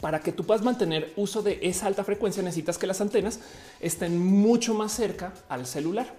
para 0.00 0.20
que 0.20 0.32
tú 0.32 0.44
puedas 0.44 0.62
mantener 0.62 1.12
uso 1.16 1.42
de 1.42 1.58
esa 1.62 1.86
alta 1.86 2.04
frecuencia, 2.04 2.42
necesitas 2.42 2.76
que 2.76 2.86
las 2.86 3.00
antenas 3.00 3.40
estén 3.80 4.18
mucho 4.18 4.74
más 4.74 4.92
cerca 4.92 5.32
al 5.48 5.66
celular. 5.66 6.14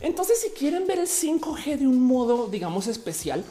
Entonces, 0.00 0.40
si 0.40 0.50
quieren 0.50 0.86
ver 0.86 1.00
el 1.00 1.08
5G 1.08 1.78
de 1.78 1.86
un 1.86 2.00
modo, 2.00 2.46
digamos, 2.46 2.86
especial 2.86 3.42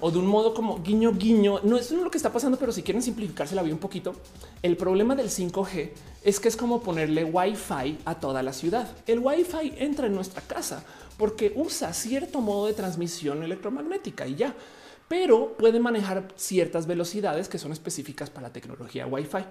o 0.00 0.12
de 0.12 0.18
un 0.18 0.26
modo 0.26 0.54
como 0.54 0.80
guiño, 0.80 1.12
guiño, 1.12 1.60
no 1.64 1.76
es 1.76 1.90
lo 1.90 2.08
que 2.10 2.18
está 2.18 2.32
pasando, 2.32 2.56
pero 2.56 2.70
si 2.70 2.84
quieren 2.84 3.02
simplificarse 3.02 3.56
la 3.56 3.62
vida 3.62 3.74
un 3.74 3.80
poquito, 3.80 4.14
el 4.62 4.76
problema 4.76 5.16
del 5.16 5.28
5G 5.28 5.90
es 6.22 6.38
que 6.38 6.46
es 6.46 6.56
como 6.56 6.80
ponerle 6.80 7.24
Wi-Fi 7.24 7.98
a 8.04 8.14
toda 8.20 8.44
la 8.44 8.52
ciudad. 8.52 8.88
El 9.08 9.18
Wi-Fi 9.18 9.74
entra 9.78 10.06
en 10.06 10.14
nuestra 10.14 10.42
casa 10.42 10.84
porque 11.16 11.52
usa 11.56 11.92
cierto 11.92 12.40
modo 12.40 12.66
de 12.66 12.74
transmisión 12.74 13.42
electromagnética 13.42 14.28
y 14.28 14.36
ya, 14.36 14.54
pero 15.08 15.56
puede 15.56 15.80
manejar 15.80 16.28
ciertas 16.36 16.86
velocidades 16.86 17.48
que 17.48 17.58
son 17.58 17.72
específicas 17.72 18.30
para 18.30 18.48
la 18.48 18.52
tecnología 18.52 19.06
Wi-Fi. 19.06 19.44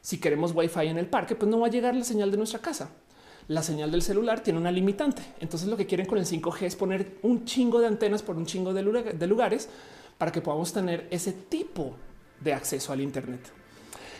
Si 0.00 0.18
queremos 0.18 0.52
Wi-Fi 0.54 0.88
en 0.88 0.98
el 0.98 1.06
parque, 1.06 1.36
pues 1.36 1.50
no 1.50 1.60
va 1.60 1.68
a 1.68 1.70
llegar 1.70 1.94
la 1.94 2.04
señal 2.04 2.30
de 2.30 2.36
nuestra 2.36 2.58
casa 2.58 2.90
la 3.48 3.62
señal 3.62 3.90
del 3.90 4.02
celular 4.02 4.40
tiene 4.42 4.58
una 4.58 4.70
limitante. 4.70 5.22
Entonces 5.40 5.68
lo 5.68 5.76
que 5.76 5.86
quieren 5.86 6.06
con 6.06 6.18
el 6.18 6.24
5G 6.24 6.62
es 6.62 6.76
poner 6.76 7.18
un 7.22 7.44
chingo 7.44 7.80
de 7.80 7.86
antenas 7.86 8.22
por 8.22 8.36
un 8.36 8.46
chingo 8.46 8.72
de, 8.72 8.82
lugares 8.82 9.68
para 10.18 10.32
que 10.32 10.40
podamos 10.40 10.72
tener 10.72 11.06
ese 11.10 11.32
tipo 11.32 11.94
de 12.40 12.54
acceso 12.54 12.92
al 12.92 13.00
Internet. 13.00 13.40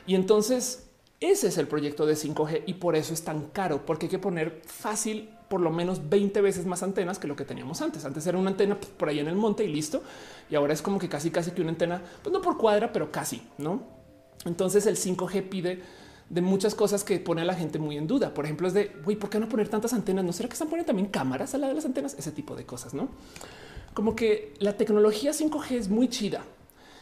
Y 0.06 0.14
entonces 0.14 0.86
ese 1.20 1.48
es 1.48 1.58
el 1.58 1.66
proyecto 1.66 2.04
de 2.06 2.14
5G 2.14 2.64
y 2.66 2.74
por 2.74 2.96
eso 2.96 3.14
es 3.14 3.22
tan 3.22 3.48
caro, 3.48 3.86
porque 3.86 4.06
hay 4.06 4.10
que 4.10 4.18
poner 4.18 4.60
fácil 4.66 5.30
por 5.48 5.60
lo 5.60 5.70
menos 5.70 6.08
20 6.08 6.40
veces 6.40 6.66
más 6.66 6.82
antenas 6.82 7.18
que 7.18 7.28
lo 7.28 7.36
que 7.36 7.44
teníamos 7.44 7.82
antes. 7.82 8.04
Antes 8.04 8.26
era 8.26 8.38
una 8.38 8.50
antena 8.50 8.78
por 8.78 9.08
ahí 9.08 9.18
en 9.18 9.28
el 9.28 9.36
monte 9.36 9.64
y 9.64 9.68
listo. 9.68 10.02
Y 10.50 10.54
ahora 10.54 10.72
es 10.72 10.82
como 10.82 10.98
que 10.98 11.08
casi, 11.08 11.30
casi 11.30 11.50
que 11.52 11.60
una 11.60 11.70
antena, 11.70 12.02
pues 12.22 12.32
no 12.32 12.40
por 12.40 12.56
cuadra, 12.56 12.92
pero 12.92 13.10
casi, 13.12 13.42
¿no? 13.58 13.82
Entonces 14.44 14.86
el 14.86 14.96
5G 14.96 15.48
pide 15.48 15.82
de 16.30 16.40
muchas 16.40 16.74
cosas 16.74 17.04
que 17.04 17.18
pone 17.20 17.42
a 17.42 17.44
la 17.44 17.54
gente 17.54 17.78
muy 17.78 17.96
en 17.96 18.06
duda. 18.06 18.32
Por 18.32 18.44
ejemplo, 18.44 18.66
es 18.66 18.74
de, 18.74 18.92
güey, 19.04 19.16
¿por 19.16 19.30
qué 19.30 19.38
no 19.38 19.48
poner 19.48 19.68
tantas 19.68 19.92
antenas? 19.92 20.24
¿No 20.24 20.32
será 20.32 20.48
que 20.48 20.54
están 20.54 20.68
poniendo 20.68 20.86
también 20.86 21.08
cámaras 21.08 21.54
a 21.54 21.58
la 21.58 21.68
de 21.68 21.74
las 21.74 21.84
antenas? 21.84 22.14
Ese 22.18 22.32
tipo 22.32 22.56
de 22.56 22.64
cosas, 22.64 22.94
¿no? 22.94 23.08
Como 23.92 24.16
que 24.16 24.54
la 24.58 24.76
tecnología 24.76 25.32
5G 25.32 25.72
es 25.72 25.88
muy 25.88 26.08
chida. 26.08 26.42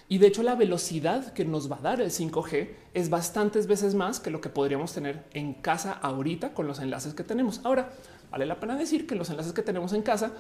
Y 0.08 0.18
de 0.18 0.26
hecho 0.26 0.42
la 0.42 0.54
velocidad 0.54 1.32
que 1.32 1.44
nos 1.44 1.70
va 1.70 1.76
a 1.76 1.80
dar 1.80 2.00
el 2.00 2.10
5G 2.10 2.70
es 2.92 3.08
bastantes 3.08 3.66
veces 3.66 3.94
más 3.94 4.20
que 4.20 4.30
lo 4.30 4.40
que 4.42 4.50
podríamos 4.50 4.92
tener 4.92 5.24
en 5.32 5.54
casa 5.54 5.92
ahorita 5.92 6.52
con 6.52 6.66
los 6.66 6.80
enlaces 6.80 7.14
que 7.14 7.24
tenemos. 7.24 7.60
Ahora, 7.64 7.92
vale 8.32 8.46
la 8.46 8.58
pena 8.58 8.76
decir 8.76 9.06
que 9.06 9.14
los 9.14 9.30
enlaces 9.30 9.52
que 9.52 9.62
tenemos 9.62 9.92
en 9.92 10.02
casa 10.02 10.32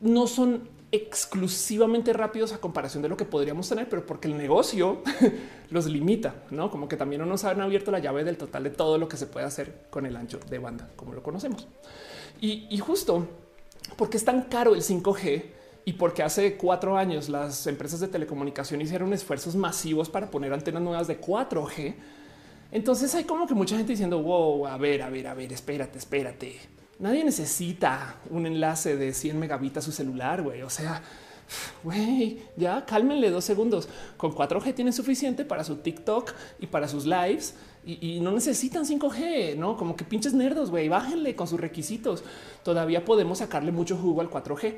no 0.00 0.26
son 0.26 0.68
exclusivamente 0.92 2.12
rápidos 2.12 2.52
a 2.52 2.58
comparación 2.58 3.02
de 3.02 3.08
lo 3.08 3.16
que 3.16 3.24
podríamos 3.24 3.68
tener, 3.68 3.88
pero 3.88 4.04
porque 4.04 4.28
el 4.28 4.36
negocio 4.36 5.02
los 5.70 5.86
limita, 5.86 6.44
no 6.50 6.70
como 6.70 6.88
que 6.88 6.96
también 6.96 7.20
no 7.20 7.26
nos 7.26 7.44
han 7.44 7.60
abierto 7.60 7.90
la 7.90 8.00
llave 8.00 8.22
del 8.24 8.36
total 8.36 8.64
de 8.64 8.70
todo 8.70 8.98
lo 8.98 9.08
que 9.08 9.16
se 9.16 9.26
puede 9.26 9.46
hacer 9.46 9.86
con 9.90 10.04
el 10.04 10.16
ancho 10.16 10.38
de 10.48 10.58
banda, 10.58 10.90
como 10.96 11.14
lo 11.14 11.22
conocemos. 11.22 11.68
Y, 12.40 12.66
y 12.70 12.78
justo 12.78 13.26
porque 13.96 14.16
es 14.18 14.24
tan 14.24 14.42
caro 14.42 14.74
el 14.74 14.82
5G 14.82 15.44
y 15.86 15.94
porque 15.94 16.22
hace 16.22 16.56
cuatro 16.56 16.98
años 16.98 17.28
las 17.28 17.66
empresas 17.66 18.00
de 18.00 18.08
telecomunicación 18.08 18.80
hicieron 18.80 19.12
esfuerzos 19.14 19.56
masivos 19.56 20.10
para 20.10 20.30
poner 20.30 20.52
antenas 20.52 20.82
nuevas 20.82 21.06
de 21.06 21.20
4G. 21.20 21.94
Entonces 22.72 23.14
hay 23.14 23.24
como 23.24 23.46
que 23.46 23.54
mucha 23.54 23.76
gente 23.76 23.92
diciendo, 23.92 24.22
wow, 24.22 24.66
a 24.66 24.76
ver, 24.76 25.02
a 25.02 25.10
ver, 25.10 25.26
a 25.26 25.34
ver, 25.34 25.52
espérate, 25.52 25.98
espérate 25.98 26.79
Nadie 27.00 27.24
necesita 27.24 28.16
un 28.28 28.46
enlace 28.46 28.94
de 28.94 29.14
100 29.14 29.38
megabits 29.38 29.78
a 29.78 29.80
su 29.80 29.90
celular, 29.90 30.42
güey. 30.42 30.60
O 30.60 30.68
sea, 30.68 31.02
güey, 31.82 32.42
ya 32.56 32.84
cálmenle 32.84 33.30
dos 33.30 33.42
segundos. 33.42 33.88
Con 34.18 34.32
4G 34.32 34.74
tienen 34.74 34.92
suficiente 34.92 35.46
para 35.46 35.64
su 35.64 35.76
TikTok 35.76 36.32
y 36.58 36.66
para 36.66 36.88
sus 36.88 37.06
lives 37.06 37.54
y, 37.86 38.20
no 38.20 38.32
necesitan 38.32 38.84
5G, 38.84 39.56
no 39.56 39.78
como 39.78 39.96
que 39.96 40.04
pinches 40.04 40.34
nerdos, 40.34 40.70
güey. 40.70 40.90
Bájenle 40.90 41.34
con 41.34 41.48
sus 41.48 41.58
requisitos. 41.58 42.22
Todavía 42.62 43.02
podemos 43.02 43.38
sacarle 43.38 43.72
mucho 43.72 43.96
jugo 43.96 44.20
al 44.20 44.28
4G. 44.28 44.76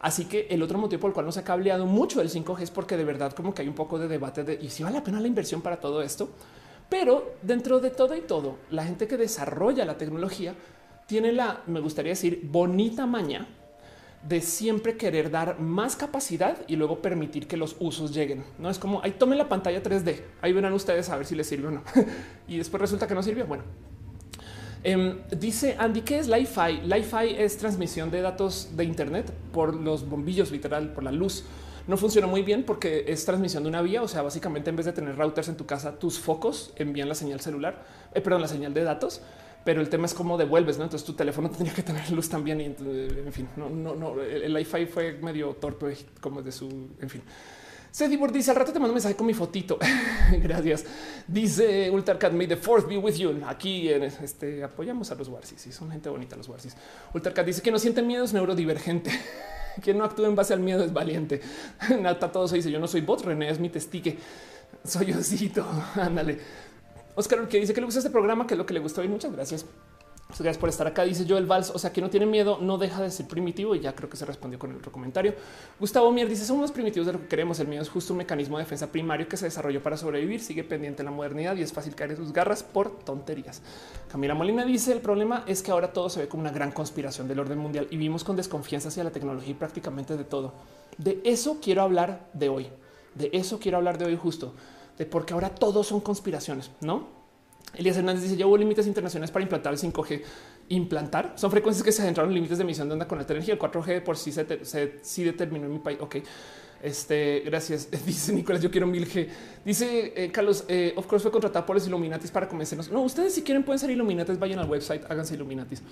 Así 0.00 0.24
que 0.24 0.46
el 0.48 0.62
otro 0.62 0.78
motivo 0.78 1.00
por 1.00 1.10
el 1.10 1.14
cual 1.14 1.26
no 1.26 1.32
se 1.32 1.40
ha 1.40 1.44
cableado 1.44 1.84
mucho 1.84 2.22
el 2.22 2.30
5G 2.30 2.62
es 2.62 2.70
porque 2.70 2.96
de 2.96 3.04
verdad 3.04 3.32
como 3.32 3.52
que 3.52 3.60
hay 3.60 3.68
un 3.68 3.74
poco 3.74 3.98
de 3.98 4.08
debate 4.08 4.42
de 4.42 4.54
y 4.54 4.70
si 4.70 4.84
vale 4.84 4.96
la 4.96 5.04
pena 5.04 5.20
la 5.20 5.26
inversión 5.26 5.60
para 5.60 5.80
todo 5.80 6.00
esto. 6.00 6.30
Pero 6.88 7.34
dentro 7.42 7.80
de 7.80 7.90
todo 7.90 8.16
y 8.16 8.22
todo, 8.22 8.56
la 8.70 8.84
gente 8.84 9.06
que 9.06 9.18
desarrolla 9.18 9.84
la 9.84 9.98
tecnología 9.98 10.54
tiene 11.08 11.32
la, 11.32 11.62
me 11.66 11.80
gustaría 11.80 12.12
decir, 12.12 12.42
bonita 12.44 13.06
maña 13.06 13.48
de 14.28 14.42
siempre 14.42 14.98
querer 14.98 15.30
dar 15.30 15.58
más 15.58 15.96
capacidad 15.96 16.58
y 16.68 16.76
luego 16.76 17.00
permitir 17.00 17.46
que 17.48 17.56
los 17.56 17.76
usos 17.80 18.12
lleguen. 18.12 18.44
No 18.58 18.68
es 18.68 18.78
como 18.78 19.02
ahí 19.02 19.12
tomen 19.12 19.38
la 19.38 19.48
pantalla 19.48 19.82
3D. 19.82 20.20
Ahí 20.42 20.52
verán 20.52 20.74
ustedes 20.74 21.08
a 21.08 21.16
ver 21.16 21.24
si 21.24 21.34
les 21.34 21.46
sirve 21.48 21.68
o 21.68 21.70
no. 21.70 21.82
y 22.46 22.58
después 22.58 22.78
resulta 22.82 23.06
que 23.06 23.14
no 23.14 23.22
sirvió. 23.22 23.46
Bueno, 23.46 23.62
em, 24.84 25.16
dice 25.30 25.76
Andy, 25.78 26.02
¿qué 26.02 26.18
es 26.18 26.28
Li-Fi? 26.28 26.82
Li-Fi 26.82 27.36
es 27.38 27.56
transmisión 27.56 28.10
de 28.10 28.20
datos 28.20 28.76
de 28.76 28.84
Internet 28.84 29.32
por 29.50 29.74
los 29.74 30.06
bombillos, 30.06 30.50
literal, 30.50 30.92
por 30.92 31.04
la 31.04 31.12
luz. 31.12 31.44
No 31.86 31.96
funciona 31.96 32.26
muy 32.26 32.42
bien 32.42 32.64
porque 32.64 33.06
es 33.08 33.24
transmisión 33.24 33.62
de 33.62 33.70
una 33.70 33.80
vía. 33.80 34.02
O 34.02 34.08
sea, 34.08 34.20
básicamente 34.20 34.68
en 34.68 34.76
vez 34.76 34.84
de 34.84 34.92
tener 34.92 35.16
routers 35.16 35.48
en 35.48 35.56
tu 35.56 35.64
casa, 35.64 35.98
tus 35.98 36.18
focos 36.18 36.74
envían 36.76 37.08
la 37.08 37.14
señal 37.14 37.40
celular, 37.40 37.82
eh, 38.12 38.20
perdón, 38.20 38.42
la 38.42 38.48
señal 38.48 38.74
de 38.74 38.84
datos 38.84 39.22
pero 39.68 39.82
el 39.82 39.90
tema 39.90 40.06
es 40.06 40.14
cómo 40.14 40.38
devuelves, 40.38 40.78
¿no? 40.78 40.84
Entonces 40.84 41.04
tu 41.04 41.12
teléfono 41.12 41.50
tendría 41.54 41.74
que 41.74 41.82
tener 41.82 42.10
luz 42.10 42.30
también 42.30 42.58
y 42.58 42.64
en 42.64 43.32
fin, 43.34 43.50
no, 43.54 43.68
no, 43.68 43.94
no, 43.94 44.22
el 44.22 44.58
iFi 44.60 44.86
fue 44.86 45.12
medio 45.20 45.56
torpe 45.56 45.94
como 46.22 46.40
de 46.40 46.50
su, 46.52 46.88
en 46.98 47.10
fin. 47.10 47.22
Sedibor 47.90 48.32
dice 48.32 48.50
al 48.50 48.56
rato 48.56 48.72
te 48.72 48.78
mando 48.78 48.92
un 48.92 48.94
mensaje 48.94 49.14
con 49.14 49.26
mi 49.26 49.34
fotito. 49.34 49.78
Gracias. 50.42 50.86
Dice 51.26 51.90
Ultracat, 51.90 52.32
may 52.32 52.46
the 52.46 52.56
fourth 52.56 52.88
be 52.88 52.96
with 52.96 53.16
you. 53.16 53.38
Aquí 53.46 53.90
en 53.90 54.04
este 54.04 54.64
apoyamos 54.64 55.10
a 55.10 55.16
los 55.16 55.28
Warsis 55.28 55.66
y 55.66 55.72
son 55.72 55.90
gente 55.90 56.08
bonita 56.08 56.34
los 56.34 56.48
Warsis. 56.48 56.74
Ultracat 57.12 57.44
dice 57.44 57.60
que 57.60 57.70
no 57.70 57.78
siente 57.78 58.00
miedo 58.00 58.24
es 58.24 58.32
neurodivergente. 58.32 59.10
Quien 59.82 59.98
no 59.98 60.04
actúa 60.04 60.28
en 60.28 60.34
base 60.34 60.54
al 60.54 60.60
miedo 60.60 60.82
es 60.82 60.94
valiente. 60.94 61.42
Nata 62.00 62.32
todo 62.32 62.48
se 62.48 62.56
dice 62.56 62.70
yo 62.70 62.80
no 62.80 62.88
soy 62.88 63.02
bot, 63.02 63.22
René 63.22 63.50
es 63.50 63.60
mi 63.60 63.68
testique. 63.68 64.16
Soy 64.82 65.12
osito. 65.12 65.66
Ándale. 65.94 66.38
Oscar 67.18 67.48
que 67.48 67.58
dice 67.58 67.74
que 67.74 67.80
le 67.80 67.84
gusta 67.84 67.98
este 67.98 68.10
programa, 68.10 68.46
que 68.46 68.54
es 68.54 68.58
lo 68.58 68.64
que 68.64 68.72
le 68.72 68.78
gustó 68.78 69.02
y 69.02 69.08
muchas 69.08 69.32
gracias. 69.32 69.66
gracias 70.28 70.56
por 70.56 70.68
estar 70.68 70.86
acá. 70.86 71.02
Dice 71.02 71.26
yo 71.26 71.36
el 71.36 71.46
vals, 71.46 71.70
o 71.70 71.78
sea 71.80 71.92
que 71.92 72.00
no 72.00 72.10
tiene 72.10 72.26
miedo, 72.26 72.58
no 72.60 72.78
deja 72.78 73.02
de 73.02 73.10
ser 73.10 73.26
primitivo 73.26 73.74
y 73.74 73.80
ya 73.80 73.92
creo 73.92 74.08
que 74.08 74.16
se 74.16 74.24
respondió 74.24 74.56
con 74.56 74.70
el 74.70 74.76
otro 74.76 74.92
comentario. 74.92 75.34
Gustavo 75.80 76.12
Mier 76.12 76.28
dice 76.28 76.44
somos 76.44 76.70
primitivos 76.70 77.08
de 77.08 77.14
lo 77.14 77.20
que 77.20 77.26
queremos. 77.26 77.58
El 77.58 77.66
miedo 77.66 77.82
es 77.82 77.88
justo 77.88 78.12
un 78.12 78.18
mecanismo 78.18 78.56
de 78.56 78.62
defensa 78.62 78.92
primario 78.92 79.26
que 79.26 79.36
se 79.36 79.46
desarrolló 79.46 79.82
para 79.82 79.96
sobrevivir, 79.96 80.40
sigue 80.40 80.62
pendiente 80.62 81.02
en 81.02 81.06
la 81.06 81.10
modernidad 81.10 81.56
y 81.56 81.62
es 81.62 81.72
fácil 81.72 81.96
caer 81.96 82.12
en 82.12 82.18
sus 82.18 82.32
garras 82.32 82.62
por 82.62 83.00
tonterías. 83.00 83.62
Camila 84.08 84.34
Molina 84.34 84.64
dice 84.64 84.92
el 84.92 85.00
problema 85.00 85.42
es 85.48 85.60
que 85.60 85.72
ahora 85.72 85.92
todo 85.92 86.10
se 86.10 86.20
ve 86.20 86.28
como 86.28 86.42
una 86.42 86.52
gran 86.52 86.70
conspiración 86.70 87.26
del 87.26 87.40
orden 87.40 87.58
mundial 87.58 87.88
y 87.90 87.96
vimos 87.96 88.22
con 88.22 88.36
desconfianza 88.36 88.90
hacia 88.90 89.02
la 89.02 89.10
tecnología 89.10 89.50
y 89.50 89.54
prácticamente 89.54 90.16
de 90.16 90.22
todo. 90.22 90.52
De 90.98 91.20
eso 91.24 91.58
quiero 91.60 91.82
hablar 91.82 92.28
de 92.32 92.48
hoy. 92.48 92.68
De 93.16 93.30
eso 93.32 93.58
quiero 93.58 93.78
hablar 93.78 93.98
de 93.98 94.04
hoy 94.04 94.16
justo 94.16 94.54
de 94.98 95.06
porque 95.06 95.32
ahora 95.32 95.50
todos 95.50 95.86
son 95.86 96.00
conspiraciones, 96.00 96.70
¿no? 96.80 97.18
Elías 97.74 97.96
Hernández 97.96 98.22
dice, 98.22 98.36
llevo 98.36 98.56
límites 98.56 98.86
internacionales 98.86 99.30
para 99.30 99.42
implantar 99.42 99.72
el 99.72 99.78
5G. 99.78 100.22
Implantar 100.70 101.34
son 101.36 101.50
frecuencias 101.50 101.84
que 101.84 101.92
se 101.92 102.02
adentraron 102.02 102.30
en 102.30 102.36
límites 102.36 102.58
de 102.58 102.64
emisión 102.64 102.88
de 102.88 102.94
onda 102.94 103.06
con 103.06 103.18
alta 103.18 103.34
energía. 103.34 103.54
El 103.54 103.60
4G 103.60 104.02
por 104.02 104.16
sí 104.16 104.32
se, 104.32 104.98
sí 105.02 105.24
determinó 105.24 105.66
en 105.66 105.72
mi 105.72 105.78
país. 105.78 105.98
Ok. 106.00 106.16
Este, 106.82 107.42
gracias. 107.44 107.88
Dice 108.06 108.32
Nicolás, 108.32 108.62
yo 108.62 108.70
quiero 108.70 108.86
1000G. 108.86 109.28
Dice 109.64 110.12
eh, 110.16 110.30
Carlos, 110.30 110.64
eh, 110.68 110.92
of 110.96 111.06
course 111.06 111.22
fue 111.22 111.32
contratado 111.32 111.66
por 111.66 111.76
los 111.76 111.86
Illuminatis 111.86 112.30
para 112.30 112.48
convencernos. 112.48 112.90
No, 112.90 113.02
ustedes 113.02 113.34
si 113.34 113.42
quieren 113.42 113.64
pueden 113.64 113.78
ser 113.78 113.90
Illuminatis, 113.90 114.38
vayan 114.38 114.58
al 114.60 114.68
website, 114.68 115.04
háganse 115.10 115.34
Illuminatis. 115.34 115.82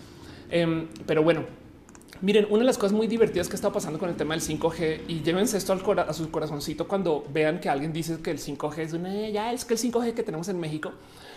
Em, 0.50 0.88
pero 1.06 1.22
bueno, 1.22 1.44
Miren, 2.22 2.46
una 2.48 2.60
de 2.60 2.64
las 2.64 2.78
cosas 2.78 2.92
muy 2.92 3.06
divertidas 3.06 3.48
que 3.48 3.56
está 3.56 3.70
pasando 3.70 3.98
con 3.98 4.08
el 4.08 4.16
tema 4.16 4.34
del 4.34 4.42
5G 4.42 5.02
y 5.06 5.22
llévense 5.22 5.58
esto 5.58 5.72
al 5.72 5.98
a 5.98 6.12
su 6.12 6.30
corazoncito 6.30 6.88
cuando 6.88 7.24
vean 7.32 7.60
que 7.60 7.68
alguien 7.68 7.92
dice 7.92 8.18
que 8.22 8.30
el 8.30 8.38
5G 8.38 8.78
es 8.78 8.92
una 8.94 9.28
ya 9.28 9.52
es 9.52 9.64
que 9.64 9.74
el 9.74 9.80
5G 9.80 10.14
que 10.14 10.22
tenemos 10.22 10.48
en 10.48 10.58
México 10.58 10.92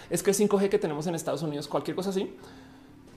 es 0.10 0.24
que 0.24 0.32
el 0.32 0.38
5G 0.38 0.70
que 0.70 0.80
tenemos 0.80 1.06
en 1.08 1.16
Estados 1.16 1.44
Unidos, 1.44 1.68
cualquier 1.68 1.96
cosa 1.96 2.10
así. 2.10 2.34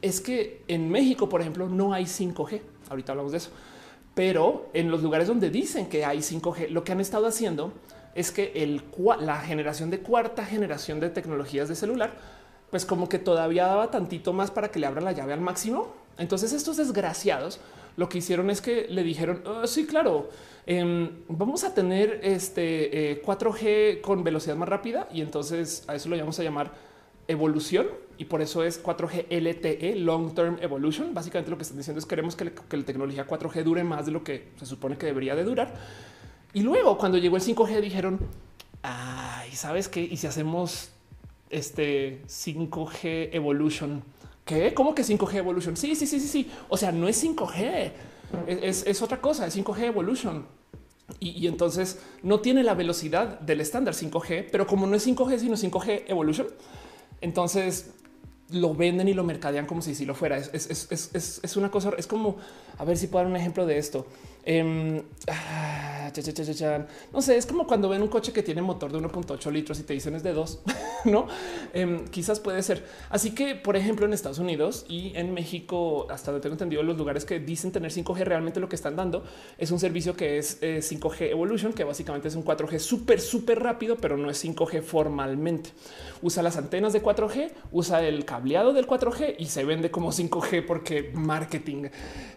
es 0.03 0.20
que 0.20 0.62
en 0.66 0.90
México, 0.90 1.29
por 1.29 1.40
ejemplo, 1.40 1.68
no 1.68 1.92
hay 1.92 2.05
5G. 2.05 2.61
Ahorita 2.90 3.12
hablamos 3.12 3.33
de 3.33 3.38
eso. 3.38 3.51
Pero 4.14 4.68
en 4.75 4.90
los 4.90 5.03
lugares 5.03 5.29
donde 5.29 5.48
dicen 5.48 5.87
que 5.87 6.05
hay 6.05 6.18
5G, 6.18 6.68
lo 6.68 6.85
que 6.85 6.92
han 6.92 7.01
estado 7.01 7.27
haciendo 7.27 7.72
es 8.14 8.31
que 8.31 8.81
la 9.20 9.40
generación 9.40 9.90
de 9.90 10.01
cuarta 10.01 10.44
generación 10.44 11.01
de 11.01 11.09
tecnologías 11.09 11.68
de 11.68 11.77
celular, 11.77 12.12
pues 12.70 12.85
como 12.85 13.09
que 13.09 13.18
todavía 13.18 13.66
daba 13.66 13.90
tantito 13.90 14.33
más 14.33 14.51
para 14.51 14.70
que 14.70 14.81
le 14.81 14.87
abran 14.87 15.05
la 15.05 15.12
llave 15.12 15.33
al 15.33 15.40
máximo. 15.40 16.02
Entonces 16.18 16.53
estos 16.53 16.77
desgraciados 16.77 17.61
lo 17.96 18.09
que 18.09 18.18
hicieron 18.18 18.51
es 18.51 18.61
que 18.61 18.87
le 18.88 19.03
dijeron, 19.03 19.42
oh, 19.46 19.66
sí, 19.66 19.87
claro, 19.87 20.31
em, 20.66 21.11
vamos 21.29 21.64
a 21.64 21.75
tener 21.75 22.20
este 22.22 23.22
4G 23.22 23.61
eh, 23.62 24.01
con 24.03 24.25
velocidad 24.25 24.57
más 24.57 24.68
rápida 24.68 25.09
y 25.12 25.20
entonces 25.20 25.85
a 25.88 25.94
eso 25.94 26.09
lo 26.09 26.16
vamos 26.16 26.38
a 26.38 26.42
llamar 26.42 26.72
evolución 27.29 27.87
y 28.18 28.25
por 28.25 28.40
eso 28.40 28.64
es 28.64 28.83
4G 28.83 29.27
LTE, 29.31 29.96
Long 29.96 30.35
Term 30.35 30.59
Evolution. 30.61 31.12
Básicamente 31.14 31.51
lo 31.51 31.57
que 31.57 31.64
están 31.64 31.79
diciendo 31.79 31.98
es 31.98 32.07
queremos 32.07 32.37
que, 32.37 32.53
que 32.53 32.77
la 32.77 32.85
tecnología 32.85 33.27
4G 33.27 33.62
dure 33.62 33.85
más 33.85 34.07
de 34.07 34.12
lo 34.12 34.25
que 34.25 34.48
se 34.59 34.66
supone 34.66 34.96
que 34.96 35.07
debería 35.07 35.35
de 35.35 35.44
durar. 35.44 35.75
Y 36.55 36.61
luego 36.61 36.98
cuando 36.98 37.18
llegó 37.18 37.37
el 37.37 37.42
5G 37.42 37.81
dijeron, 37.81 38.20
ay, 38.83 39.53
¿sabes 39.53 39.88
qué? 39.88 40.03
Y 40.03 40.16
si 40.16 40.27
hacemos 40.27 40.90
este 41.51 42.22
5G 42.27 43.31
Evolution, 43.33 44.03
¿qué? 44.44 44.74
¿Cómo 44.74 44.94
que 44.94 45.02
5G 45.02 45.35
Evolution? 45.37 45.76
Sí, 45.76 45.94
sí, 45.94 46.07
sí, 46.07 46.20
sí, 46.20 46.28
sí. 46.28 46.50
O 46.68 46.76
sea, 46.76 46.92
no 46.92 47.09
es 47.09 47.22
5G, 47.22 47.92
es, 48.46 48.87
es, 48.87 49.02
otra 49.02 49.20
cosa, 49.20 49.46
es 49.46 49.57
5G 49.57 49.85
Evolution. 49.85 50.46
Y, 51.20 51.31
y, 51.31 51.46
entonces 51.46 52.00
no 52.22 52.40
tiene 52.40 52.62
la 52.62 52.74
velocidad 52.74 53.40
del 53.40 53.61
estándar 53.61 53.94
5G, 53.94 54.48
pero 54.50 54.66
como 54.66 54.87
no 54.87 54.96
es 54.96 55.07
5G, 55.07 55.38
sino 55.38 55.57
5G 55.57 56.05
Evolution, 56.07 56.46
entonces 57.20 57.90
lo 58.52 58.74
venden 58.74 59.09
y 59.09 59.14
lo 59.14 59.24
mercadean 59.24 59.66
como 59.66 59.83
si, 59.83 59.94
si 59.94 60.05
lo 60.05 60.14
fuera. 60.14 60.37
Es, 60.37 60.52
es, 60.52 60.88
es, 60.90 61.40
es, 61.42 61.57
una 61.57 61.70
cosa, 61.70 61.92
es 61.96 62.07
como, 62.07 62.37
a 62.78 62.85
ver 62.85 62.96
si 62.96 63.07
puedo 63.07 63.24
dar 63.24 63.31
un 63.31 63.37
ejemplo 63.37 63.66
de 63.66 63.78
esto. 63.78 64.07
Eh, 64.44 65.02
no 67.12 67.22
sé, 67.22 67.37
es 67.37 67.46
como 67.46 67.66
cuando 67.66 67.88
ven 67.88 68.02
un 68.02 68.09
coche 68.09 68.33
que 68.33 68.42
tiene 68.42 68.61
motor 68.62 68.92
de 68.92 68.98
1.8 68.98 69.50
litros 69.50 69.78
y 69.81 69.83
te 69.85 69.94
dicen 69.94 70.14
es 70.14 70.22
de 70.22 70.33
dos, 70.33 70.61
no? 71.05 71.26
Eh, 71.72 72.05
quizás 72.11 72.40
puede 72.40 72.62
ser. 72.62 72.85
Así 73.09 73.35
que, 73.35 73.55
por 73.55 73.76
ejemplo, 73.76 74.07
en 74.07 74.12
Estados 74.12 74.38
Unidos 74.38 74.85
y 74.88 75.12
en 75.16 75.33
México, 75.33 76.07
hasta 76.11 76.31
donde 76.31 76.42
tengo 76.42 76.55
entendido, 76.55 76.83
los 76.83 76.96
lugares 76.96 77.24
que 77.24 77.38
dicen 77.38 77.72
tener 77.72 77.92
5G 77.92 78.24
realmente 78.24 78.61
lo 78.61 78.68
que 78.68 78.76
están 78.76 78.96
dando 78.96 79.24
es 79.59 79.70
un 79.70 79.78
servicio 79.78 80.14
que 80.16 80.38
es 80.38 80.61
5G 80.61 81.20
eh, 81.20 81.31
Evolution, 81.31 81.72
que 81.72 81.85
básicamente 81.85 82.28
es 82.28 82.35
un 82.35 82.44
4G 82.44 82.78
súper, 82.78 83.20
súper 83.20 83.61
rápido, 83.61 83.96
pero 83.96 84.16
no 84.16 84.31
es 84.31 84.44
5G 84.44 84.83
formalmente. 84.83 85.70
Usa 86.20 86.42
las 86.42 86.57
antenas 86.57 86.92
de 86.92 87.02
4G, 87.02 87.50
usa 87.70 88.02
el 88.02 88.24
cableado 88.24 88.72
del 88.72 88.87
4G 88.87 89.37
y 89.38 89.46
se 89.46 89.64
vende 89.64 89.90
como 89.90 90.12
5G 90.12 90.66
porque 90.66 91.11
marketing. 91.14 91.88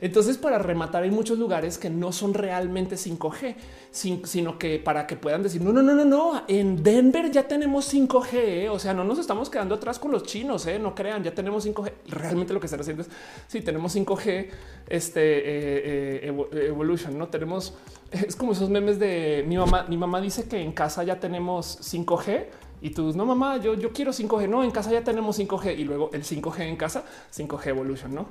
Entonces, 0.02 0.38
para 0.38 0.60
rematar, 0.60 1.04
hay 1.04 1.12
muchos 1.12 1.38
lugares 1.38 1.78
que 1.78 1.90
no 2.00 2.12
son 2.12 2.34
realmente 2.34 2.96
5G, 2.96 3.56
sino 3.92 4.60
que 4.60 4.80
para 4.80 5.08
que 5.08 5.16
puedan 5.16 5.44
decir, 5.44 5.62
no, 5.62 5.72
no, 5.72 5.82
no, 5.82 5.94
no, 5.94 6.06
no, 6.06 6.44
en 6.48 6.84
Denver 6.84 7.32
ya 7.32 7.48
tenemos 7.48 7.94
5G, 7.94 8.34
¿eh? 8.34 8.70
o 8.70 8.80
sea, 8.80 8.94
no 8.94 9.04
nos 9.04 9.20
estamos 9.20 9.50
quedando 9.50 9.76
atrás 9.76 10.00
con 10.00 10.12
los 10.12 10.24
chinos, 10.24 10.66
¿eh? 10.68 10.80
no 10.80 10.94
crean, 10.94 11.24
ya 11.24 11.34
tenemos 11.34 11.66
5G. 11.66 11.92
Realmente 12.08 12.54
lo 12.54 12.60
que 12.60 12.68
están 12.68 12.82
haciendo 12.82 13.04
es, 13.04 13.10
sí, 13.48 13.62
tenemos 13.62 13.96
5G, 13.96 14.48
este, 14.88 15.22
eh, 15.26 16.36
Evolution, 16.68 17.18
¿no? 17.18 17.28
Tenemos, 17.28 17.74
es 18.12 18.36
como 18.36 18.52
esos 18.52 18.70
memes 18.70 19.00
de 19.00 19.44
mi 19.48 19.58
mamá, 19.58 19.86
mi 19.88 19.98
mamá 19.98 20.22
dice 20.22 20.48
que 20.48 20.62
en 20.62 20.72
casa 20.72 21.04
ya 21.04 21.20
tenemos 21.20 21.80
5G, 21.82 22.46
y 22.82 22.92
tú 22.92 23.12
no 23.16 23.26
mamá, 23.26 23.58
yo, 23.58 23.74
yo 23.74 23.92
quiero 23.92 24.12
5G. 24.12 24.48
No, 24.48 24.64
en 24.64 24.70
casa 24.70 24.92
ya 24.92 25.04
tenemos 25.04 25.40
5G 25.40 25.76
y 25.78 25.86
luego 25.86 26.12
el 26.14 26.24
5G 26.24 26.62
en 26.62 26.76
casa, 26.76 27.04
5G 27.36 27.68
Evolution, 27.68 28.14
no? 28.14 28.28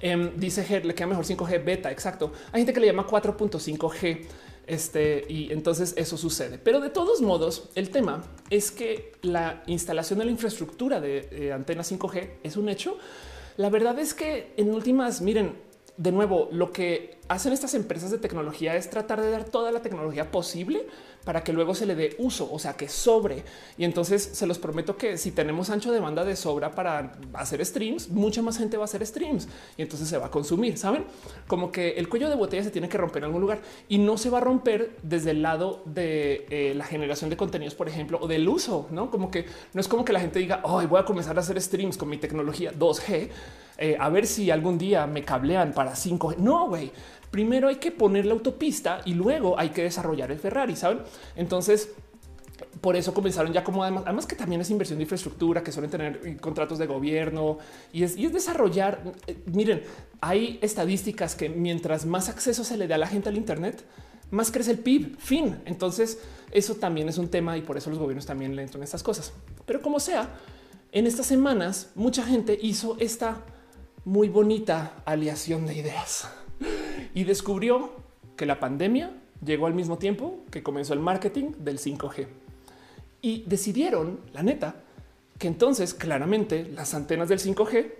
Em, 0.00 0.36
dice 0.36 0.64
Ger, 0.64 0.84
le 0.84 0.94
queda 0.94 1.08
mejor 1.08 1.24
5G 1.24 1.64
beta. 1.64 1.90
Exacto. 1.90 2.32
Hay 2.52 2.60
gente 2.60 2.72
que 2.72 2.80
le 2.80 2.86
llama 2.86 3.06
4.5G. 3.06 4.26
Este 4.66 5.24
y 5.28 5.52
entonces 5.52 5.94
eso 5.96 6.16
sucede. 6.16 6.58
Pero 6.58 6.80
de 6.80 6.90
todos 6.90 7.20
modos, 7.20 7.70
el 7.76 7.90
tema 7.90 8.24
es 8.50 8.72
que 8.72 9.12
la 9.22 9.62
instalación 9.66 10.18
de 10.18 10.24
la 10.24 10.30
infraestructura 10.32 11.00
de 11.00 11.28
eh, 11.30 11.52
antenas 11.52 11.92
5G 11.92 12.30
es 12.42 12.56
un 12.56 12.68
hecho. 12.68 12.98
La 13.56 13.70
verdad 13.70 13.98
es 13.98 14.12
que 14.12 14.52
en 14.56 14.74
últimas, 14.74 15.20
miren, 15.20 15.54
de 15.96 16.12
nuevo, 16.12 16.48
lo 16.52 16.72
que 16.72 17.18
hacen 17.28 17.52
estas 17.52 17.74
empresas 17.74 18.10
de 18.10 18.18
tecnología 18.18 18.76
es 18.76 18.90
tratar 18.90 19.22
de 19.22 19.30
dar 19.30 19.44
toda 19.44 19.72
la 19.72 19.80
tecnología 19.80 20.30
posible 20.30 20.86
para 21.26 21.42
que 21.42 21.52
luego 21.52 21.74
se 21.74 21.86
le 21.86 21.96
dé 21.96 22.14
uso, 22.18 22.48
o 22.50 22.58
sea, 22.60 22.74
que 22.74 22.88
sobre. 22.88 23.42
Y 23.76 23.84
entonces 23.84 24.22
se 24.22 24.46
los 24.46 24.60
prometo 24.60 24.96
que 24.96 25.18
si 25.18 25.32
tenemos 25.32 25.70
ancho 25.70 25.90
de 25.90 25.98
banda 25.98 26.24
de 26.24 26.36
sobra 26.36 26.70
para 26.70 27.14
hacer 27.34 27.66
streams, 27.66 28.10
mucha 28.10 28.42
más 28.42 28.56
gente 28.56 28.76
va 28.76 28.84
a 28.84 28.86
hacer 28.86 29.04
streams 29.04 29.48
y 29.76 29.82
entonces 29.82 30.08
se 30.08 30.18
va 30.18 30.26
a 30.26 30.30
consumir. 30.30 30.78
Saben 30.78 31.04
como 31.48 31.72
que 31.72 31.94
el 31.94 32.08
cuello 32.08 32.30
de 32.30 32.36
botella 32.36 32.62
se 32.62 32.70
tiene 32.70 32.88
que 32.88 32.96
romper 32.96 33.22
en 33.22 33.24
algún 33.24 33.40
lugar 33.40 33.58
y 33.88 33.98
no 33.98 34.16
se 34.18 34.30
va 34.30 34.38
a 34.38 34.40
romper 34.40 34.96
desde 35.02 35.32
el 35.32 35.42
lado 35.42 35.82
de 35.84 36.46
eh, 36.48 36.74
la 36.76 36.84
generación 36.84 37.28
de 37.28 37.36
contenidos, 37.36 37.74
por 37.74 37.88
ejemplo, 37.88 38.20
o 38.22 38.28
del 38.28 38.48
uso, 38.48 38.86
no 38.92 39.10
como 39.10 39.28
que 39.28 39.46
no 39.74 39.80
es 39.80 39.88
como 39.88 40.04
que 40.04 40.12
la 40.12 40.20
gente 40.20 40.38
diga 40.38 40.60
hoy 40.62 40.86
voy 40.86 41.00
a 41.00 41.04
comenzar 41.04 41.36
a 41.38 41.40
hacer 41.40 41.60
streams 41.60 41.96
con 41.96 42.08
mi 42.08 42.18
tecnología 42.18 42.72
2G. 42.72 43.30
Eh, 43.78 43.94
a 44.00 44.08
ver 44.08 44.26
si 44.26 44.50
algún 44.50 44.78
día 44.78 45.06
me 45.06 45.22
cablean 45.22 45.72
para 45.74 45.92
5G. 45.92 46.36
No, 46.38 46.68
güey 46.68 46.92
primero 47.36 47.68
hay 47.68 47.76
que 47.76 47.92
poner 47.92 48.24
la 48.24 48.32
autopista 48.32 49.02
y 49.04 49.12
luego 49.12 49.58
hay 49.58 49.68
que 49.68 49.82
desarrollar 49.82 50.32
el 50.32 50.38
Ferrari, 50.38 50.74
¿saben? 50.74 51.00
Entonces, 51.36 51.90
por 52.80 52.96
eso 52.96 53.12
comenzaron 53.12 53.52
ya 53.52 53.62
como 53.62 53.82
además, 53.82 54.04
además 54.06 54.24
que 54.24 54.36
también 54.36 54.62
es 54.62 54.70
inversión 54.70 54.98
de 54.98 55.02
infraestructura, 55.02 55.62
que 55.62 55.70
suelen 55.70 55.90
tener 55.90 56.40
contratos 56.40 56.78
de 56.78 56.86
gobierno 56.86 57.58
y 57.92 58.04
es, 58.04 58.16
y 58.16 58.24
es 58.24 58.32
desarrollar. 58.32 59.02
Eh, 59.26 59.36
miren, 59.52 59.82
hay 60.22 60.58
estadísticas 60.62 61.34
que 61.34 61.50
mientras 61.50 62.06
más 62.06 62.30
acceso 62.30 62.64
se 62.64 62.78
le 62.78 62.88
da 62.88 62.94
a 62.94 62.98
la 62.98 63.06
gente 63.06 63.28
al 63.28 63.36
Internet, 63.36 63.84
más 64.30 64.50
crece 64.50 64.70
el 64.70 64.78
PIB. 64.78 65.18
Fin. 65.18 65.58
Entonces, 65.66 66.18
eso 66.52 66.76
también 66.76 67.10
es 67.10 67.18
un 67.18 67.28
tema 67.28 67.58
y 67.58 67.60
por 67.60 67.76
eso 67.76 67.90
los 67.90 67.98
gobiernos 67.98 68.24
también 68.24 68.56
le 68.56 68.62
entran 68.62 68.82
estas 68.82 69.02
cosas. 69.02 69.34
Pero 69.66 69.82
como 69.82 70.00
sea, 70.00 70.30
en 70.90 71.06
estas 71.06 71.26
semanas, 71.26 71.90
mucha 71.96 72.24
gente 72.24 72.58
hizo 72.62 72.96
esta 72.98 73.42
muy 74.06 74.30
bonita 74.30 74.94
aliación 75.04 75.66
de 75.66 75.74
ideas 75.74 76.30
y 77.14 77.24
descubrió 77.24 77.90
que 78.36 78.46
la 78.46 78.60
pandemia 78.60 79.12
llegó 79.44 79.66
al 79.66 79.74
mismo 79.74 79.98
tiempo 79.98 80.40
que 80.50 80.62
comenzó 80.62 80.92
el 80.92 81.00
marketing 81.00 81.52
del 81.58 81.78
5G. 81.78 82.26
Y 83.22 83.44
decidieron, 83.46 84.20
la 84.32 84.42
neta, 84.42 84.76
que 85.38 85.48
entonces 85.48 85.94
claramente 85.94 86.70
las 86.74 86.94
antenas 86.94 87.28
del 87.28 87.38
5G 87.38 87.92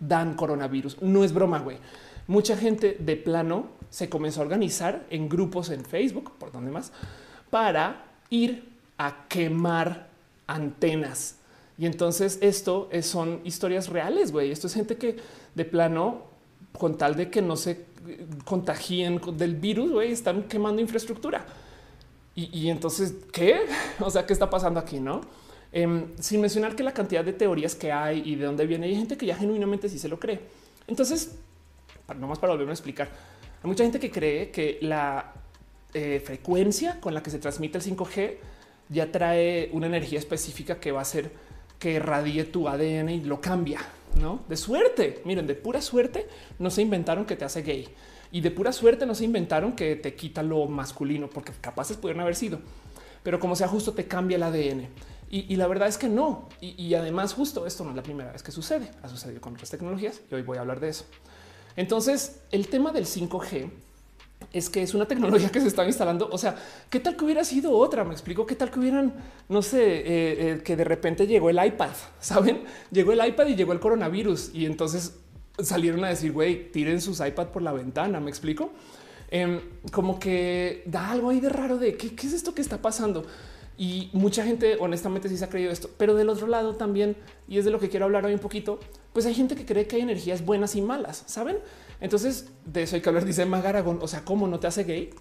dan 0.00 0.34
coronavirus. 0.34 1.02
No 1.02 1.24
es 1.24 1.32
broma, 1.32 1.60
güey. 1.60 1.78
Mucha 2.26 2.56
gente 2.56 2.96
de 2.98 3.16
plano 3.16 3.68
se 3.90 4.08
comenzó 4.08 4.40
a 4.40 4.44
organizar 4.44 5.06
en 5.10 5.28
grupos 5.28 5.70
en 5.70 5.84
Facebook, 5.84 6.32
por 6.38 6.52
donde 6.52 6.70
más, 6.70 6.92
para 7.50 8.04
ir 8.30 8.68
a 8.96 9.26
quemar 9.28 10.08
antenas. 10.46 11.36
Y 11.76 11.86
entonces 11.86 12.38
esto 12.40 12.88
son 13.02 13.40
historias 13.44 13.88
reales, 13.88 14.32
güey. 14.32 14.50
Esto 14.50 14.68
es 14.68 14.74
gente 14.74 14.96
que 14.96 15.16
de 15.54 15.64
plano 15.64 16.22
con 16.78 16.96
tal 16.96 17.14
de 17.16 17.30
que 17.30 17.40
no 17.40 17.56
se 17.56 17.86
contagien 18.44 19.20
del 19.36 19.56
virus, 19.56 19.92
güey, 19.92 20.12
están 20.12 20.44
quemando 20.44 20.82
infraestructura. 20.82 21.44
Y, 22.36 22.68
entonces, 22.68 23.14
¿qué? 23.32 23.60
O 24.00 24.10
sea, 24.10 24.26
¿qué 24.26 24.32
está 24.32 24.50
pasando 24.50 24.80
aquí? 24.80 24.98
No? 24.98 25.20
Em, 25.70 26.08
sin 26.18 26.40
mencionar 26.40 26.74
que 26.74 26.82
la 26.82 26.92
cantidad 26.92 27.24
de 27.24 27.32
teorías 27.32 27.76
que 27.76 27.92
hay 27.92 28.22
y 28.24 28.34
de 28.34 28.44
dónde 28.44 28.66
viene, 28.66 28.86
hay 28.86 28.96
gente 28.96 29.16
que 29.16 29.26
ya 29.26 29.36
genuinamente 29.36 29.88
sí 29.88 29.98
se 29.98 30.08
lo 30.08 30.18
cree. 30.18 30.40
Entonces, 30.88 31.36
no 32.18 32.26
más 32.26 32.38
para 32.38 32.52
volverme 32.52 32.72
a 32.72 32.74
explicar, 32.74 33.08
hay 33.62 33.68
mucha 33.68 33.84
gente 33.84 34.00
que 34.00 34.10
cree 34.10 34.50
que 34.50 34.78
la 34.82 35.32
eh, 35.94 36.20
frecuencia 36.24 37.00
con 37.00 37.14
la 37.14 37.22
que 37.22 37.30
se 37.30 37.38
transmite 37.38 37.78
el 37.78 37.84
5G 37.84 38.36
ya 38.88 39.10
trae 39.10 39.70
una 39.72 39.86
energía 39.86 40.18
específica 40.18 40.80
que 40.80 40.92
va 40.92 40.98
a 40.98 41.02
hacer 41.02 41.30
que 41.78 41.92
irradie 41.92 42.44
tu 42.44 42.68
ADN 42.68 43.10
y 43.10 43.20
lo 43.20 43.40
cambia 43.40 43.80
no 44.20 44.44
de 44.48 44.56
suerte. 44.56 45.22
Miren, 45.24 45.46
de 45.46 45.54
pura 45.54 45.80
suerte 45.80 46.28
no 46.58 46.70
se 46.70 46.82
inventaron 46.82 47.24
que 47.24 47.36
te 47.36 47.44
hace 47.44 47.62
gay 47.62 47.88
y 48.34 48.40
de 48.40 48.50
pura 48.50 48.72
suerte 48.72 49.06
no 49.06 49.14
se 49.14 49.24
inventaron 49.24 49.76
que 49.76 49.94
te 49.94 50.16
quita 50.16 50.42
lo 50.42 50.66
masculino, 50.66 51.30
porque 51.30 51.52
capaces 51.60 51.96
pudieron 51.96 52.20
haber 52.20 52.34
sido, 52.34 52.58
pero 53.22 53.38
como 53.38 53.54
sea 53.54 53.68
justo 53.68 53.92
te 53.92 54.06
cambia 54.06 54.36
el 54.36 54.42
ADN. 54.42 54.88
Y, 55.30 55.56
la 55.56 55.66
verdad 55.66 55.88
es 55.88 55.98
que 55.98 56.08
no. 56.08 56.48
Y, 56.60 56.80
y, 56.80 56.94
además, 56.94 57.34
justo 57.34 57.66
esto 57.66 57.82
no 57.82 57.90
es 57.90 57.96
la 57.96 58.04
primera 58.04 58.30
vez 58.30 58.44
que 58.44 58.52
sucede. 58.52 58.88
Ha 59.02 59.08
sucedido 59.08 59.40
con 59.40 59.54
otras 59.54 59.68
tecnologías 59.68 60.20
y 60.30 60.34
hoy 60.34 60.42
voy 60.42 60.58
a 60.58 60.60
hablar 60.60 60.78
de 60.78 60.90
eso. 60.90 61.06
Entonces, 61.74 62.40
el 62.52 62.68
tema 62.68 62.92
del 62.92 63.04
5G 63.04 63.70
es 64.52 64.70
que 64.70 64.82
es 64.82 64.94
una 64.94 65.06
tecnología 65.06 65.50
que 65.50 65.60
se 65.60 65.68
está 65.68 65.84
instalando. 65.84 66.28
O 66.30 66.38
sea, 66.38 66.56
¿qué 66.90 67.00
tal 67.00 67.16
que 67.16 67.24
hubiera 67.24 67.44
sido 67.44 67.72
otra? 67.72 68.04
Me 68.04 68.12
explico 68.12 68.46
qué 68.46 68.54
tal 68.54 68.70
que 68.70 68.78
hubieran, 68.78 69.14
no 69.48 69.62
sé, 69.62 69.82
eh, 69.82 70.04
eh, 70.06 70.60
que 70.64 70.76
de 70.76 70.84
repente 70.84 71.26
llegó 71.26 71.50
el 71.50 71.64
iPad, 71.64 71.90
saben? 72.20 72.64
Llegó 72.90 73.12
el 73.12 73.26
iPad 73.26 73.46
y 73.46 73.56
llegó 73.56 73.72
el 73.72 73.80
coronavirus 73.80 74.50
y 74.54 74.66
entonces 74.66 75.16
salieron 75.58 76.04
a 76.04 76.08
decir, 76.08 76.32
güey, 76.32 76.70
tiren 76.72 77.00
sus 77.00 77.20
iPad 77.20 77.48
por 77.48 77.62
la 77.62 77.72
ventana. 77.72 78.20
Me 78.20 78.30
explico 78.30 78.72
em, 79.30 79.60
como 79.92 80.18
que 80.18 80.82
da 80.86 81.10
algo 81.10 81.30
ahí 81.30 81.40
de 81.40 81.48
raro 81.48 81.78
de 81.78 81.96
qué, 81.96 82.14
qué 82.14 82.26
es 82.26 82.32
esto 82.32 82.54
que 82.54 82.62
está 82.62 82.82
pasando. 82.82 83.24
Y 83.76 84.10
mucha 84.12 84.44
gente 84.44 84.76
honestamente 84.78 85.28
sí 85.28 85.36
se 85.36 85.44
ha 85.44 85.48
creído 85.48 85.72
esto, 85.72 85.90
pero 85.98 86.14
del 86.14 86.28
otro 86.28 86.46
lado 86.46 86.76
también, 86.76 87.16
y 87.48 87.58
es 87.58 87.64
de 87.64 87.72
lo 87.72 87.80
que 87.80 87.88
quiero 87.88 88.04
hablar 88.04 88.24
hoy 88.24 88.32
un 88.32 88.38
poquito, 88.38 88.78
pues 89.12 89.26
hay 89.26 89.34
gente 89.34 89.56
que 89.56 89.66
cree 89.66 89.86
que 89.86 89.96
hay 89.96 90.02
energías 90.02 90.44
buenas 90.44 90.76
y 90.76 90.82
malas, 90.82 91.24
¿saben? 91.26 91.56
Entonces, 92.00 92.50
de 92.64 92.82
eso 92.82 92.96
hay 92.96 93.02
que 93.02 93.08
hablar, 93.08 93.24
dice 93.24 93.44
Magaragón. 93.46 93.98
O 94.02 94.08
sea, 94.08 94.24
¿cómo 94.24 94.46
no 94.46 94.60
te 94.60 94.66
hace 94.66 94.84
gay? 94.84 95.10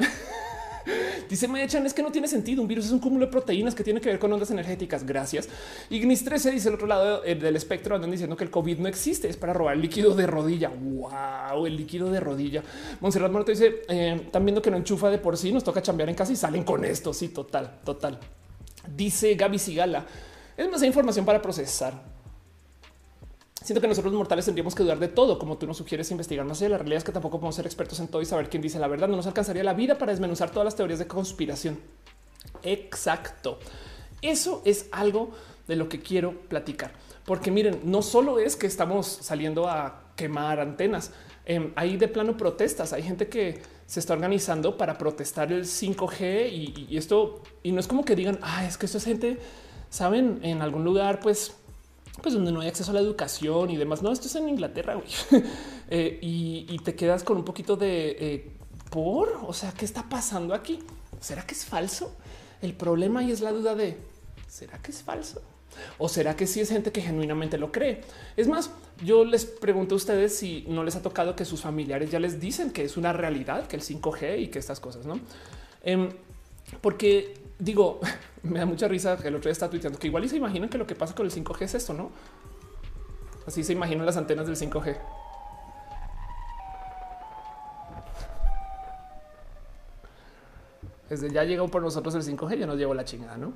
Dice 1.29 1.47
echan 1.63 1.85
es 1.85 1.93
que 1.93 2.03
no 2.03 2.11
tiene 2.11 2.27
sentido. 2.27 2.61
Un 2.61 2.67
virus 2.67 2.85
es 2.85 2.91
un 2.91 2.99
cúmulo 2.99 3.25
de 3.25 3.31
proteínas 3.31 3.73
que 3.73 3.83
tiene 3.83 4.01
que 4.01 4.09
ver 4.09 4.19
con 4.19 4.31
ondas 4.31 4.51
energéticas. 4.51 5.05
Gracias. 5.05 5.49
Ignis 5.89 6.23
13 6.23 6.51
dice 6.51 6.69
el 6.69 6.75
otro 6.75 6.85
lado 6.87 7.23
eh, 7.23 7.35
del 7.35 7.55
espectro, 7.55 7.95
andan 7.95 8.11
diciendo 8.11 8.37
que 8.37 8.43
el 8.43 8.51
COVID 8.51 8.77
no 8.79 8.87
existe, 8.87 9.27
es 9.27 9.37
para 9.37 9.53
robar 9.53 9.77
líquido 9.77 10.13
de 10.13 10.27
rodilla. 10.27 10.69
Wow, 10.69 11.65
el 11.65 11.77
líquido 11.77 12.11
de 12.11 12.19
rodilla. 12.19 12.63
Monserrat 12.99 13.31
Muerto 13.31 13.51
dice 13.51 13.81
eh, 13.89 14.21
están 14.25 14.45
viendo 14.45 14.61
que 14.61 14.69
no 14.69 14.77
enchufa 14.77 15.09
de 15.09 15.17
por 15.17 15.37
sí, 15.37 15.51
nos 15.51 15.63
toca 15.63 15.81
chambear 15.81 16.09
en 16.09 16.15
casa 16.15 16.33
y 16.33 16.35
salen 16.35 16.63
con 16.63 16.85
esto. 16.85 17.13
Sí, 17.13 17.29
total, 17.29 17.79
total. 17.83 18.19
Dice 18.95 19.33
Gaby 19.35 19.59
Sigala. 19.59 20.05
Es 20.55 20.69
más 20.69 20.83
información 20.83 21.25
para 21.25 21.41
procesar. 21.41 22.12
Siento 23.63 23.79
que 23.79 23.87
nosotros 23.87 24.13
mortales 24.13 24.43
tendríamos 24.43 24.75
que 24.75 24.83
dudar 24.83 24.99
de 24.99 25.07
todo, 25.07 25.39
como 25.39 25.57
tú 25.57 25.65
nos 25.65 25.77
sugieres 25.77 26.11
investigar 26.11 26.45
más 26.45 26.59
allá. 26.59 26.71
La 26.71 26.77
realidad 26.79 26.97
es 26.97 27.03
que 27.05 27.13
tampoco 27.13 27.39
podemos 27.39 27.55
ser 27.55 27.65
expertos 27.65 27.97
en 28.01 28.09
todo 28.09 28.21
y 28.21 28.25
saber 28.25 28.49
quién 28.49 28.61
dice 28.61 28.77
la 28.77 28.89
verdad. 28.89 29.07
No 29.07 29.15
nos 29.15 29.25
alcanzaría 29.25 29.63
la 29.63 29.73
vida 29.73 29.97
para 29.97 30.11
desmenuzar 30.11 30.51
todas 30.51 30.65
las 30.65 30.75
teorías 30.75 30.99
de 30.99 31.07
conspiración. 31.07 31.79
Exacto. 32.61 33.59
Eso 34.21 34.61
es 34.65 34.87
algo 34.91 35.31
de 35.65 35.77
lo 35.77 35.87
que 35.87 36.01
quiero 36.01 36.41
platicar, 36.49 36.91
porque 37.25 37.51
miren, 37.51 37.79
no 37.85 38.01
solo 38.01 38.37
es 38.37 38.57
que 38.57 38.67
estamos 38.67 39.07
saliendo 39.07 39.69
a 39.69 40.11
quemar 40.17 40.59
antenas, 40.59 41.11
em, 41.45 41.71
hay 41.77 41.95
de 41.95 42.09
plano 42.09 42.35
protestas. 42.35 42.91
Hay 42.91 43.03
gente 43.03 43.29
que 43.29 43.61
se 43.85 44.01
está 44.01 44.13
organizando 44.13 44.77
para 44.77 44.97
protestar 44.97 45.53
el 45.53 45.65
5G 45.65 46.49
y, 46.51 46.87
y 46.89 46.97
esto, 46.97 47.43
y 47.63 47.71
no 47.71 47.79
es 47.79 47.87
como 47.87 48.03
que 48.03 48.15
digan, 48.15 48.39
ah, 48.41 48.65
es 48.65 48.77
que 48.77 48.87
esto 48.87 48.97
es 48.97 49.05
gente, 49.05 49.39
saben, 49.89 50.39
en 50.43 50.61
algún 50.61 50.83
lugar, 50.83 51.21
pues 51.21 51.55
pues 52.21 52.35
donde 52.35 52.51
no 52.51 52.61
hay 52.61 52.67
acceso 52.67 52.91
a 52.91 52.93
la 52.93 52.99
educación 52.99 53.69
y 53.69 53.77
demás. 53.77 54.01
No, 54.01 54.11
esto 54.11 54.27
es 54.27 54.35
en 54.35 54.49
Inglaterra 54.49 54.99
eh, 55.89 56.19
y, 56.21 56.77
te 56.79 56.95
quedas 56.95 57.23
con 57.23 57.37
un 57.37 57.45
poquito 57.45 57.75
de 57.75 58.17
eh, 58.19 58.51
por, 58.89 59.39
o 59.47 59.53
sea, 59.53 59.71
¿qué 59.71 59.85
está 59.85 60.07
pasando 60.07 60.53
aquí? 60.53 60.79
¿Será 61.19 61.45
que 61.45 61.53
es 61.53 61.65
falso? 61.65 62.15
El 62.61 62.73
problema 62.73 63.21
ahí 63.21 63.31
es 63.31 63.41
la 63.41 63.51
duda 63.51 63.75
de 63.75 63.97
¿será 64.47 64.77
que 64.77 64.91
es 64.91 65.01
falso? 65.01 65.41
¿O 65.97 66.07
será 66.07 66.35
que 66.35 66.45
sí 66.45 66.59
es 66.59 66.69
gente 66.69 66.91
que 66.91 67.01
genuinamente 67.01 67.57
lo 67.57 67.71
cree? 67.71 68.01
Es 68.37 68.47
más, 68.47 68.69
yo 69.03 69.25
les 69.25 69.45
pregunto 69.45 69.95
a 69.95 69.97
ustedes 69.97 70.37
si 70.37 70.65
no 70.67 70.83
les 70.83 70.95
ha 70.95 71.01
tocado 71.01 71.35
que 71.35 71.45
sus 71.45 71.61
familiares 71.61 72.11
ya 72.11 72.19
les 72.19 72.39
dicen 72.39 72.71
que 72.71 72.83
es 72.83 72.95
una 72.95 73.13
realidad, 73.13 73.67
que 73.67 73.75
el 73.75 73.81
5G 73.81 74.39
y 74.39 74.47
que 74.47 74.59
estas 74.59 74.79
cosas, 74.79 75.05
¿no? 75.05 75.19
Em, 75.81 76.09
porque 76.81 77.42
digo, 77.59 77.99
me 78.43 78.59
da 78.59 78.65
mucha 78.65 78.87
risa 78.87 79.17
que 79.17 79.27
el 79.27 79.35
otro 79.35 79.47
día 79.47 79.53
está 79.53 79.69
tuiteando 79.69 79.99
que 79.99 80.07
igual 80.07 80.23
y 80.23 80.29
se 80.29 80.37
imaginan 80.37 80.69
que 80.69 80.77
lo 80.77 80.87
que 80.87 80.95
pasa 80.95 81.15
con 81.15 81.25
el 81.25 81.31
5G 81.31 81.61
es 81.61 81.75
esto, 81.75 81.93
¿no? 81.93 82.11
Así 83.45 83.63
se 83.63 83.73
imaginan 83.73 84.05
las 84.05 84.17
antenas 84.17 84.47
del 84.47 84.55
5G. 84.55 84.97
Desde 91.09 91.31
ya 91.31 91.43
llegó 91.43 91.67
por 91.67 91.81
nosotros 91.81 92.15
el 92.15 92.23
5G, 92.23 92.57
ya 92.57 92.65
nos 92.65 92.77
llevó 92.77 92.93
la 92.93 93.03
chingada, 93.05 93.37
¿no? 93.37 93.53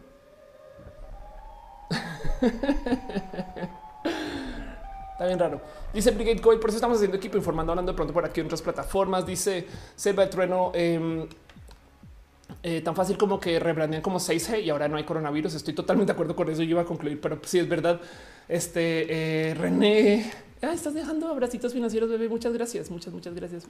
Está 5.14 5.26
bien 5.26 5.40
raro. 5.40 5.62
Dice 5.94 6.12
Brigade 6.12 6.40
Coy, 6.42 6.60
por 6.60 6.70
eso 6.70 6.78
estamos 6.78 6.98
haciendo 6.98 7.18
equipo 7.18 7.38
informando, 7.38 7.72
hablando 7.72 7.92
de 7.92 7.96
pronto 7.96 8.14
por 8.14 8.24
aquí 8.24 8.42
en 8.42 8.46
otras 8.46 8.62
plataformas. 8.62 9.26
Dice 9.26 9.66
Selva 9.96 10.22
el 10.24 10.30
Trueno. 10.30 10.72
Eh, 10.76 11.28
eh, 12.64 12.82
tan 12.82 12.96
fácil 12.96 13.18
como 13.18 13.40
que 13.40 13.60
rebrandean 13.60 14.02
como 14.02 14.20
6G 14.20 14.64
y 14.64 14.70
ahora 14.70 14.88
no 14.88 14.98
hay 14.98 15.04
coronavirus. 15.04 15.56
Estoy 15.56 15.74
totalmente 15.74 16.12
de 16.12 16.14
acuerdo 16.14 16.36
con 16.36 16.50
eso. 16.50 16.64
Yo 16.64 16.72
iba 16.72 16.82
a 16.82 16.86
concluir, 16.86 17.20
pero 17.22 17.40
sí 17.44 17.60
es 17.60 17.68
verdad. 17.68 18.00
Este 18.48 19.50
eh, 19.50 19.54
René, 19.54 20.32
ah, 20.62 20.74
estás 20.74 20.94
dejando 20.94 21.28
abracitos 21.28 21.74
financieros, 21.74 22.10
bebé. 22.10 22.30
Muchas 22.30 22.54
gracias, 22.54 22.90
muchas, 22.90 23.14
muchas 23.14 23.34
gracias. 23.36 23.68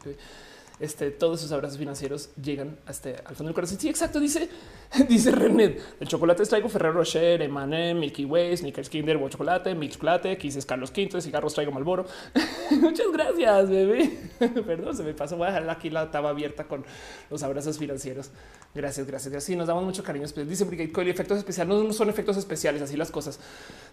Este, 0.80 1.10
todos 1.10 1.40
esos 1.40 1.52
abrazos 1.52 1.80
financieros 1.80 2.30
llegan 2.42 2.78
hasta 2.86 3.10
al 3.26 3.36
fondo 3.36 3.46
del 3.46 3.56
corazón. 3.56 3.80
Sí, 3.80 3.90
exacto. 3.90 4.20
Dice, 4.20 4.50
dice 5.10 5.32
René. 5.32 5.78
El 6.00 6.08
chocolate 6.08 6.44
traigo 6.46 6.70
Ferrero 6.70 6.94
Rocher, 6.94 7.42
Emané, 7.42 7.94
Milky 7.94 8.26
Way, 8.26 8.58
Snickers 8.58 8.90
Kinder, 8.90 9.18
Bo 9.18 9.28
Chocolate, 9.30 9.74
Mix 9.74 9.96
Chocolate, 9.96 10.38
Quises 10.38 10.66
Carlos 10.66 10.92
V, 10.92 11.22
cigarros 11.22 11.54
traigo 11.54 11.72
Malboro. 11.72 12.06
muchas 12.82 13.12
gracias, 13.12 13.70
bebé. 13.70 14.20
Perdón, 14.40 14.96
se 14.96 15.04
me 15.04 15.14
pasó. 15.14 15.36
Voy 15.38 15.48
a 15.48 15.52
dejar 15.52 15.70
aquí 15.70 15.90
la 15.90 16.12
taba 16.12 16.30
abierta 16.30 16.66
con 16.66 16.86
los 17.30 17.42
abrazos 17.42 17.78
financieros. 17.80 18.30
Gracias, 18.76 19.08
gracias, 19.08 19.32
gracias. 19.32 19.44
Sí, 19.46 19.56
nos 19.56 19.68
damos 19.68 19.84
mucho 19.84 20.04
cariño. 20.04 20.28
Dice 20.28 20.64
Brigade 20.66 20.92
Coil, 20.92 21.08
efectos 21.08 21.40
especiales 21.40 21.76
no 21.76 21.94
son 21.94 22.10
efectos 22.10 22.38
especiales, 22.38 22.82
así 22.82 22.96
las 22.96 23.10
cosas. 23.10 23.40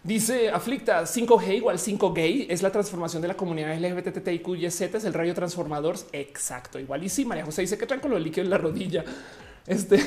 Dice 0.03 0.51
Aflicta 0.51 1.03
5G 1.05 1.57
igual 1.57 1.79
5 1.79 2.13
gay 2.13 2.47
es 2.51 2.63
la 2.63 2.71
transformación 2.71 3.23
de 3.23 3.29
la 3.29 3.37
comunidad 3.37 3.75
LGBTTIQYZ, 3.79 4.81
es 4.83 5.05
el 5.05 5.15
rayo 5.15 5.33
transformador. 5.33 5.97
Exacto, 6.13 6.74
igual. 6.79 7.03
Y 7.05 7.09
sí, 7.09 7.25
María 7.25 7.45
José 7.45 7.63
dice 7.63 7.79
que 7.79 7.87
traen 7.87 8.01
con 8.01 8.11
lo 8.11 8.19
líquido 8.19 8.45
en 8.45 8.51
la 8.51 8.59
rodilla. 8.59 9.05
Este. 9.67 9.97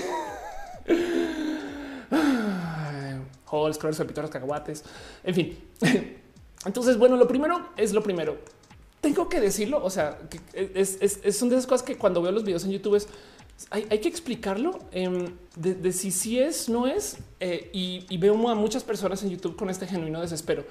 Halls, 3.50 3.78
Cross, 3.78 4.00
los 4.00 4.30
cacahuates. 4.30 4.84
En 5.24 5.36
fin. 5.36 5.58
Entonces, 6.66 6.98
bueno, 6.98 7.16
lo 7.16 7.28
primero 7.28 7.70
es 7.78 7.94
lo 7.94 8.04
primero. 8.04 8.38
Tengo 9.02 9.30
que 9.30 9.40
decirlo. 9.40 9.84
O 9.84 9.90
sea, 9.90 10.20
es, 10.54 10.98
es, 11.02 11.38
son 11.38 11.50
de 11.50 11.56
esas 11.56 11.68
cosas 11.68 11.86
que 11.86 11.98
cuando 11.98 12.22
veo 12.22 12.32
los 12.32 12.44
videos 12.44 12.66
en 12.66 12.72
YouTube 12.72 12.96
es 12.96 13.08
hay, 13.72 14.00
que 14.00 14.08
explicarlo 14.08 14.78
em, 14.92 15.34
de, 15.56 15.92
si 15.92 16.12
sí 16.12 16.38
es, 16.38 16.70
no 16.70 16.86
es. 16.86 17.18
Eh, 17.40 17.70
y, 17.74 18.18
veo 18.18 18.50
a 18.50 18.56
muchas 18.56 18.84
personas 18.84 19.24
en 19.24 19.32
YouTube 19.32 19.56
con 19.56 19.70
este 19.70 19.88
genuino 19.88 20.22
desespero 20.22 20.66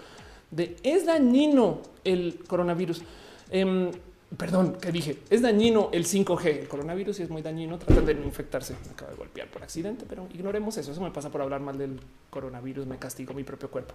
de 0.51 0.77
es 0.83 1.07
dañino 1.07 1.83
el 2.05 2.39
coronavirus. 2.47 3.03
Em, 3.51 3.91
perdón, 4.37 4.77
que 4.81 4.93
dije 4.93 5.19
es 5.31 5.43
dañino 5.43 5.91
el 5.93 6.07
5G. 6.07 6.61
El 6.61 6.69
coronavirus 6.69 7.21
y 7.21 7.23
es 7.25 7.31
muy 7.31 7.43
dañino. 7.43 7.79
Tratan 7.79 8.07
de 8.07 8.15
no 8.15 8.25
infectarse. 8.25 8.75
Me 8.85 8.93
acabo 8.93 9.11
de 9.11 9.17
golpear 9.17 9.49
por 9.49 9.63
accidente, 9.63 10.05
pero 10.09 10.29
ignoremos 10.33 10.77
eso. 10.77 10.93
Eso 10.93 11.01
me 11.01 11.11
pasa 11.11 11.31
por 11.31 11.43
hablar 11.43 11.61
mal 11.61 11.79
del 11.79 12.01
coronavirus. 12.31 12.87
Me 12.87 12.99
castigo 12.99 13.35
mi 13.35 13.45
propio 13.45 13.71
cuerpo. 13.71 13.95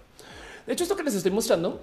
De 0.66 0.74
hecho, 0.74 0.84
esto 0.84 0.96
que 0.96 1.04
les 1.04 1.16
estoy 1.16 1.32
mostrando 1.32 1.82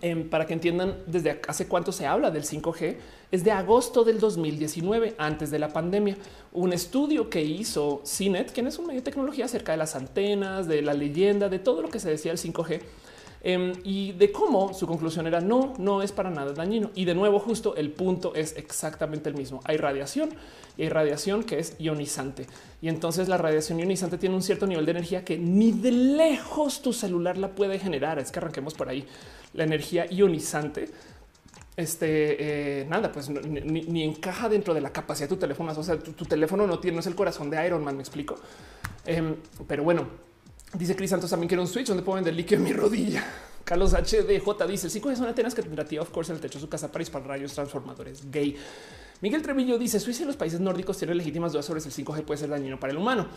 Em, 0.00 0.28
para 0.28 0.46
que 0.46 0.54
entiendan 0.54 0.96
desde 1.06 1.40
hace 1.46 1.66
cuánto 1.66 1.92
se 1.92 2.06
habla 2.06 2.30
del 2.30 2.44
5G, 2.44 2.96
es 3.30 3.44
de 3.44 3.52
agosto 3.52 4.04
del 4.04 4.18
2019, 4.18 5.14
antes 5.18 5.50
de 5.50 5.58
la 5.58 5.68
pandemia. 5.68 6.16
Un 6.52 6.72
estudio 6.72 7.28
que 7.28 7.42
hizo 7.42 8.02
CINET, 8.06 8.52
quien 8.52 8.66
es 8.66 8.78
un 8.78 8.86
medio 8.86 9.00
de 9.00 9.04
tecnología 9.04 9.44
acerca 9.44 9.72
de 9.72 9.78
las 9.78 9.94
antenas, 9.94 10.66
de 10.66 10.82
la 10.82 10.94
leyenda, 10.94 11.48
de 11.48 11.58
todo 11.58 11.82
lo 11.82 11.88
que 11.88 12.00
se 12.00 12.08
decía 12.08 12.32
del 12.32 12.38
5G. 12.38 12.80
Em, 13.44 13.72
y 13.82 14.12
de 14.12 14.30
cómo 14.30 14.72
su 14.72 14.86
conclusión 14.86 15.26
era 15.26 15.40
no, 15.40 15.74
no 15.76 16.00
es 16.00 16.12
para 16.12 16.30
nada 16.30 16.52
dañino. 16.52 16.90
Y 16.94 17.04
de 17.04 17.14
nuevo, 17.14 17.40
justo 17.40 17.74
el 17.74 17.90
punto 17.90 18.34
es 18.36 18.56
exactamente 18.56 19.28
el 19.28 19.34
mismo. 19.34 19.60
Hay 19.64 19.78
radiación 19.78 20.30
y 20.76 20.82
hay 20.82 20.88
radiación 20.88 21.42
que 21.42 21.58
es 21.58 21.74
ionizante. 21.80 22.46
Y 22.80 22.88
entonces 22.88 23.28
la 23.28 23.38
radiación 23.38 23.80
ionizante 23.80 24.16
tiene 24.16 24.36
un 24.36 24.42
cierto 24.42 24.66
nivel 24.68 24.84
de 24.84 24.92
energía 24.92 25.24
que 25.24 25.38
ni 25.38 25.72
de 25.72 25.90
lejos 25.90 26.82
tu 26.82 26.92
celular 26.92 27.36
la 27.36 27.48
puede 27.48 27.80
generar. 27.80 28.20
Es 28.20 28.30
que 28.30 28.38
arranquemos 28.38 28.74
por 28.74 28.88
ahí 28.88 29.04
la 29.54 29.64
energía 29.64 30.06
ionizante, 30.08 30.88
este 31.76 32.80
eh, 32.80 32.86
nada, 32.88 33.10
pues 33.10 33.28
ni, 33.28 34.04
encaja 34.04 34.48
dentro 34.48 34.72
de 34.72 34.80
la 34.80 34.90
capacidad 34.90 35.28
de 35.28 35.34
tu 35.34 35.40
teléfono. 35.40 35.72
O 35.72 35.82
sea, 35.82 35.98
tu, 35.98 36.24
teléfono 36.26 36.66
no 36.66 36.78
tiene, 36.78 36.94
no 36.94 37.00
es 37.00 37.06
el 37.08 37.16
corazón 37.16 37.50
de 37.50 37.66
Iron 37.66 37.82
Man, 37.82 37.96
me 37.96 38.02
explico. 38.02 38.36
Em, 39.04 39.34
pero 39.66 39.82
bueno, 39.82 40.06
dice 40.74 40.96
Cris 40.96 41.10
Santos 41.10 41.30
también 41.30 41.48
quiero 41.48 41.62
un 41.62 41.68
switch 41.68 41.88
donde 41.88 42.02
puedo 42.02 42.16
vender 42.16 42.34
líquido 42.34 42.58
en 42.58 42.64
mi 42.64 42.72
rodilla. 42.72 43.24
Carlos 43.64 43.92
HDJ 43.92 44.66
dice: 44.68 44.90
Sí, 44.90 45.02
es 45.10 45.18
una 45.20 45.30
Atenas 45.30 45.54
que 45.54 45.62
tendrá 45.62 45.84
of 46.00 46.10
course, 46.10 46.32
en 46.32 46.36
el 46.36 46.42
techo 46.42 46.58
de 46.58 46.62
su 46.62 46.68
casa 46.68 46.90
para 46.90 47.00
disparar 47.00 47.28
rayos 47.28 47.52
transformadores 47.52 48.30
gay. 48.30 48.56
Miguel 49.20 49.42
Trevillo 49.42 49.78
dice: 49.78 50.00
Suiza 50.00 50.24
y 50.24 50.26
los 50.26 50.36
países 50.36 50.60
nórdicos 50.60 50.98
tienen 50.98 51.16
legítimas 51.18 51.52
dudas 51.52 51.66
sobre 51.66 51.80
si 51.80 51.88
el 51.88 52.06
5G 52.06 52.24
puede 52.24 52.38
ser 52.38 52.50
dañino 52.50 52.78
para 52.78 52.92
el 52.92 52.98
humano. 52.98 53.28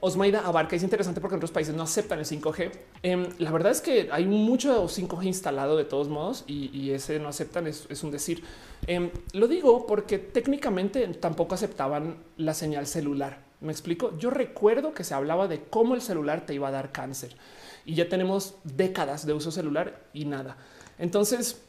Osmaida 0.00 0.40
abarca 0.46 0.76
es 0.76 0.82
interesante 0.82 1.20
porque 1.20 1.36
otros 1.36 1.50
países 1.50 1.74
no 1.74 1.82
aceptan 1.82 2.18
el 2.18 2.24
5G. 2.24 2.70
Em, 3.02 3.26
la 3.38 3.50
verdad 3.50 3.70
es 3.70 3.82
que 3.82 4.08
hay 4.10 4.26
mucho 4.26 4.88
5G 4.88 5.24
instalado 5.24 5.76
de 5.76 5.84
todos 5.84 6.08
modos 6.08 6.44
y, 6.46 6.90
ese 6.90 7.18
no 7.18 7.28
aceptan 7.28 7.66
es, 7.66 8.02
un 8.02 8.10
decir. 8.10 8.42
Em, 8.86 9.10
lo 9.34 9.46
digo 9.46 9.86
porque 9.86 10.18
técnicamente 10.18 11.06
tampoco 11.08 11.54
aceptaban 11.54 12.16
la 12.38 12.54
señal 12.54 12.86
celular. 12.86 13.49
Me 13.60 13.72
explico. 13.72 14.16
Yo 14.18 14.30
recuerdo 14.30 14.94
que 14.94 15.04
se 15.04 15.14
hablaba 15.14 15.48
de 15.48 15.62
cómo 15.64 15.94
el 15.94 16.00
celular 16.00 16.46
te 16.46 16.54
iba 16.54 16.68
a 16.68 16.70
dar 16.70 16.92
cáncer 16.92 17.36
y 17.84 17.94
ya 17.94 18.08
tenemos 18.08 18.54
décadas 18.64 19.26
de 19.26 19.32
uso 19.32 19.50
celular 19.50 20.02
y 20.12 20.24
nada. 20.24 20.56
Entonces, 20.98 21.62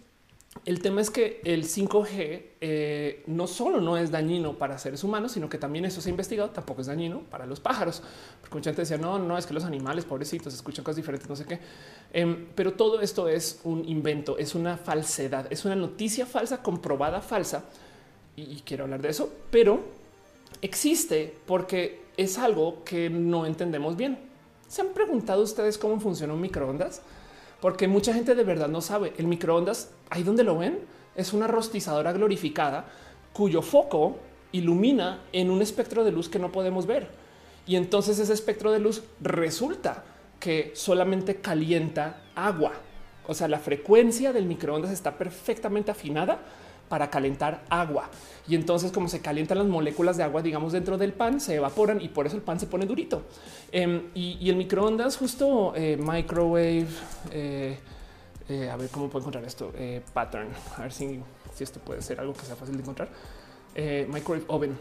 el 0.66 0.82
tema 0.82 1.00
es 1.00 1.10
que 1.10 1.42
el 1.46 1.64
5G 1.64 2.44
eh, 2.60 3.24
no 3.26 3.48
solo 3.48 3.80
no 3.80 3.98
es 3.98 4.12
dañino 4.12 4.58
para 4.58 4.78
seres 4.78 5.02
humanos, 5.04 5.32
sino 5.32 5.48
que 5.48 5.58
también 5.58 5.86
eso 5.86 6.02
se 6.02 6.10
ha 6.10 6.12
investigado, 6.12 6.50
tampoco 6.50 6.82
es 6.82 6.88
dañino 6.88 7.22
para 7.22 7.46
los 7.46 7.62
pájaros. 7.62 8.04
Porque 8.42 8.56
mucha 8.56 8.72
gente 8.72 8.82
decía, 8.82 8.98
no, 8.98 9.18
no, 9.18 9.38
es 9.38 9.46
que 9.46 9.54
los 9.54 9.64
animales 9.64 10.04
pobrecitos 10.04 10.54
escuchan 10.54 10.84
cosas 10.84 10.98
diferentes, 10.98 11.30
no 11.30 11.38
sé 11.38 11.46
qué. 11.46 11.60
Em, 12.12 12.48
pero 12.54 12.74
todo 12.74 13.00
esto 13.00 13.30
es 13.30 13.62
un 13.64 13.88
invento, 13.88 14.38
es 14.38 14.54
una 14.54 14.76
falsedad, 14.78 15.48
es 15.50 15.64
una 15.64 15.76
noticia 15.76 16.26
falsa, 16.26 16.62
comprobada 16.62 17.22
falsa. 17.22 17.64
Y, 18.36 18.62
quiero 18.66 18.84
hablar 18.84 19.02
de 19.02 19.10
eso, 19.10 19.32
pero 19.52 19.82
existe 20.62 21.36
porque 21.46 22.02
es 22.18 22.38
algo 22.38 22.84
que 22.84 23.10
no 23.10 23.46
entendemos 23.46 23.96
bien. 23.96 24.20
¿Se 24.68 24.82
han 24.82 24.90
preguntado 24.90 25.44
ustedes 25.44 25.78
cómo 25.78 26.00
funciona 26.00 26.34
un 26.34 26.42
microondas? 26.42 27.02
porque 27.62 27.88
mucha 27.88 28.14
gente 28.14 28.36
de 28.36 28.44
verdad 28.44 28.68
no 28.68 28.82
sabe. 28.82 29.14
El 29.18 29.28
microondas, 29.28 29.92
ahí 30.10 30.24
donde 30.24 30.44
lo 30.44 30.58
ven, 30.58 30.80
es 31.16 31.32
una 31.32 31.48
rostizadora 31.48 32.12
glorificada 32.12 32.88
cuyo 33.32 33.62
foco 33.62 34.18
ilumina 34.52 35.22
en 35.32 35.50
un 35.52 35.62
espectro 35.62 36.04
de 36.04 36.12
luz 36.12 36.28
que 36.28 36.40
no 36.40 36.52
podemos 36.52 36.88
ver. 36.88 37.10
Y 37.68 37.76
entonces 37.76 38.18
ese 38.20 38.34
espectro 38.34 38.72
de 38.72 38.80
luz 38.80 39.04
resulta 39.22 40.04
que 40.40 40.72
solamente 40.74 41.36
calienta 41.36 42.24
agua. 42.36 42.74
O 43.28 43.36
sea, 43.36 43.48
la 43.48 43.60
frecuencia 43.60 44.34
del 44.34 44.48
microondas 44.48 44.92
está 44.92 45.18
perfectamente 45.18 45.92
afinada 45.92 46.40
para 46.92 47.10
calentar 47.10 47.64
agua. 47.70 48.10
Y 48.50 48.56
entonces 48.56 48.92
como 48.92 49.08
se 49.08 49.22
calientan 49.22 49.60
las 49.60 49.68
moléculas 49.68 50.18
de 50.18 50.24
agua, 50.24 50.42
digamos, 50.42 50.74
dentro 50.74 50.98
del 50.98 51.14
pan, 51.14 51.40
se 51.40 51.56
evaporan 51.56 52.02
y 52.02 52.10
por 52.10 52.28
eso 52.28 52.36
el 52.36 52.42
pan 52.42 52.60
se 52.60 52.68
pone 52.68 52.86
durito. 52.86 53.22
Em, 53.72 54.10
y, 54.14 54.50
el 54.50 54.58
microondas, 54.58 55.16
justo 55.16 55.72
eh, 55.74 55.96
microwave, 55.96 56.88
eh, 57.32 57.80
eh, 58.50 58.70
a 58.70 58.76
ver 58.76 58.90
cómo 58.90 59.08
puedo 59.10 59.22
encontrar 59.22 59.46
esto, 59.46 59.72
pattern, 60.14 60.50
a 60.78 60.82
ver 60.82 60.92
si, 60.92 61.22
si, 61.56 61.64
esto 61.64 61.80
puede 61.80 62.02
ser 62.02 62.20
algo 62.20 62.34
que 62.34 62.42
sea 62.42 62.58
fácil 62.58 62.76
de 62.76 62.82
encontrar. 62.82 63.08
microwave 64.10 64.44
oven. 64.48 64.78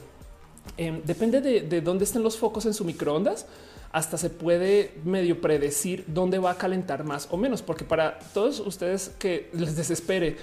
Em, 0.76 1.00
depende 1.04 1.40
de, 1.40 1.60
de 1.60 1.80
dónde 1.80 2.02
estén 2.02 2.24
los 2.24 2.36
focos 2.36 2.66
en 2.66 2.74
su 2.74 2.84
microondas 2.84 3.46
hasta 3.92 4.18
se 4.18 4.30
puede 4.30 4.94
medio 5.04 5.40
predecir 5.40 6.04
dónde 6.08 6.40
va 6.40 6.52
a 6.52 6.58
calentar 6.58 7.04
más 7.04 7.28
o 7.30 7.36
menos, 7.36 7.62
porque 7.62 7.84
para 7.84 8.18
todos 8.34 8.58
ustedes 8.60 9.10
que 9.18 9.48
les 9.52 9.76
desespere, 9.76 10.36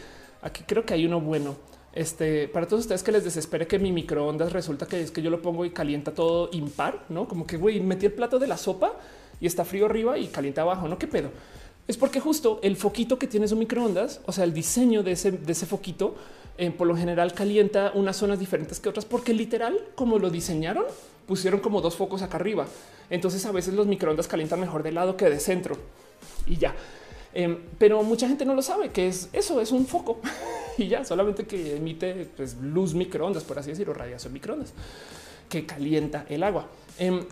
aquí 0.47 0.63
creo 0.65 0.85
que 0.85 0.93
hay 0.93 1.05
uno 1.05 1.21
bueno. 1.21 1.55
Este 1.93 2.47
para 2.47 2.67
todos 2.67 2.81
ustedes 2.81 3.01
que 3.01 3.11
les 3.11 3.23
desespere 3.23 3.65
que 3.65 3.79
mi 3.79 3.91
microondas 3.91 4.53
resulta 4.53 4.85
que 4.85 5.01
es 5.01 5.11
que 5.11 5.21
yo 5.21 5.29
lo 5.29 5.41
pongo 5.41 5.65
y 5.65 5.71
calienta 5.71 6.13
todo 6.13 6.49
impar, 6.51 7.05
no 7.09 7.27
como 7.27 7.47
que 7.47 7.57
güey, 7.57 7.79
metí 7.79 8.05
el 8.05 8.13
plato 8.13 8.37
de 8.37 8.47
la 8.47 8.57
sopa 8.57 8.93
y 9.39 9.47
está 9.47 9.65
frío 9.65 9.85
arriba 9.85 10.17
y 10.17 10.27
calienta 10.27 10.61
abajo. 10.61 10.87
No 10.87 10.97
qué 10.97 11.07
pedo. 11.07 11.29
Es 11.87 11.97
porque 11.97 12.19
justo 12.19 12.59
el 12.63 12.75
foquito 12.75 13.17
que 13.17 13.27
tiene 13.27 13.47
su 13.47 13.55
microondas, 13.55 14.19
o 14.25 14.31
sea, 14.31 14.43
el 14.43 14.53
diseño 14.53 15.03
de 15.03 15.13
ese, 15.13 15.31
de 15.31 15.51
ese 15.51 15.65
foquito, 15.65 16.15
eh, 16.57 16.69
por 16.69 16.85
lo 16.85 16.97
general 16.97 17.33
calienta 17.33 17.91
unas 17.95 18.17
zonas 18.17 18.39
diferentes 18.39 18.79
que 18.79 18.89
otras, 18.89 19.05
porque 19.05 19.33
literal, 19.33 19.79
como 19.95 20.19
lo 20.19 20.29
diseñaron, 20.29 20.83
pusieron 21.27 21.61
como 21.61 21.79
dos 21.79 21.95
focos 21.95 22.21
acá 22.21 22.37
arriba. 22.37 22.67
Entonces 23.09 23.45
a 23.45 23.51
veces 23.53 23.73
los 23.73 23.87
microondas 23.87 24.27
calientan 24.27 24.59
mejor 24.59 24.83
de 24.83 24.91
lado 24.91 25.15
que 25.15 25.29
de 25.29 25.39
centro 25.39 25.77
y 26.45 26.57
ya. 26.57 26.75
Em, 27.39 27.55
pero 27.77 28.01
mucha 28.01 28.27
gente 28.27 28.45
no 28.45 28.55
lo 28.55 28.63
sabe 28.63 28.89
que 28.89 29.07
es 29.07 29.29
eso, 29.31 29.61
es 29.61 29.71
un 29.71 29.85
foco 29.85 30.19
y 30.79 30.88
ya 30.88 31.05
solamente 31.05 31.45
que 31.45 31.75
emite 31.75 32.27
pues, 32.35 32.57
luz 32.59 32.95
microondas, 32.95 33.43
por 33.43 33.59
así 33.59 33.69
decirlo, 33.69 33.93
radiación 33.93 34.33
microondas 34.33 34.73
que 35.47 35.63
calienta 35.63 36.25
el 36.29 36.41
agua. 36.41 36.65
Em, 36.97 37.23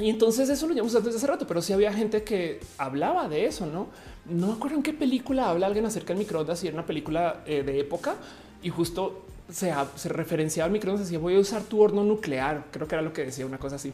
y 0.00 0.10
entonces 0.10 0.48
eso 0.48 0.66
lo 0.66 0.74
llevamos 0.74 0.92
desde 0.92 1.16
hace 1.16 1.26
rato, 1.28 1.46
pero 1.46 1.62
sí 1.62 1.72
había 1.72 1.92
gente 1.92 2.24
que 2.24 2.58
hablaba 2.78 3.28
de 3.28 3.46
eso, 3.46 3.64
no? 3.66 3.86
No 4.28 4.48
me 4.48 4.52
acuerdo 4.54 4.76
en 4.78 4.82
qué 4.82 4.92
película 4.92 5.48
habla 5.48 5.68
alguien 5.68 5.86
acerca 5.86 6.08
del 6.08 6.18
microondas 6.18 6.64
y 6.64 6.66
era 6.66 6.74
una 6.74 6.86
película 6.86 7.44
eh, 7.46 7.62
de 7.62 7.78
época 7.78 8.16
y 8.60 8.70
justo 8.70 9.22
se, 9.48 9.72
se 9.94 10.08
referenciaba 10.08 10.66
al 10.66 10.72
microondas. 10.72 11.06
Decía 11.06 11.20
voy 11.20 11.36
a 11.36 11.38
usar 11.38 11.62
tu 11.62 11.80
horno 11.80 12.02
nuclear. 12.02 12.64
Creo 12.72 12.88
que 12.88 12.96
era 12.96 13.02
lo 13.02 13.12
que 13.12 13.26
decía 13.26 13.46
una 13.46 13.58
cosa 13.58 13.76
así. 13.76 13.92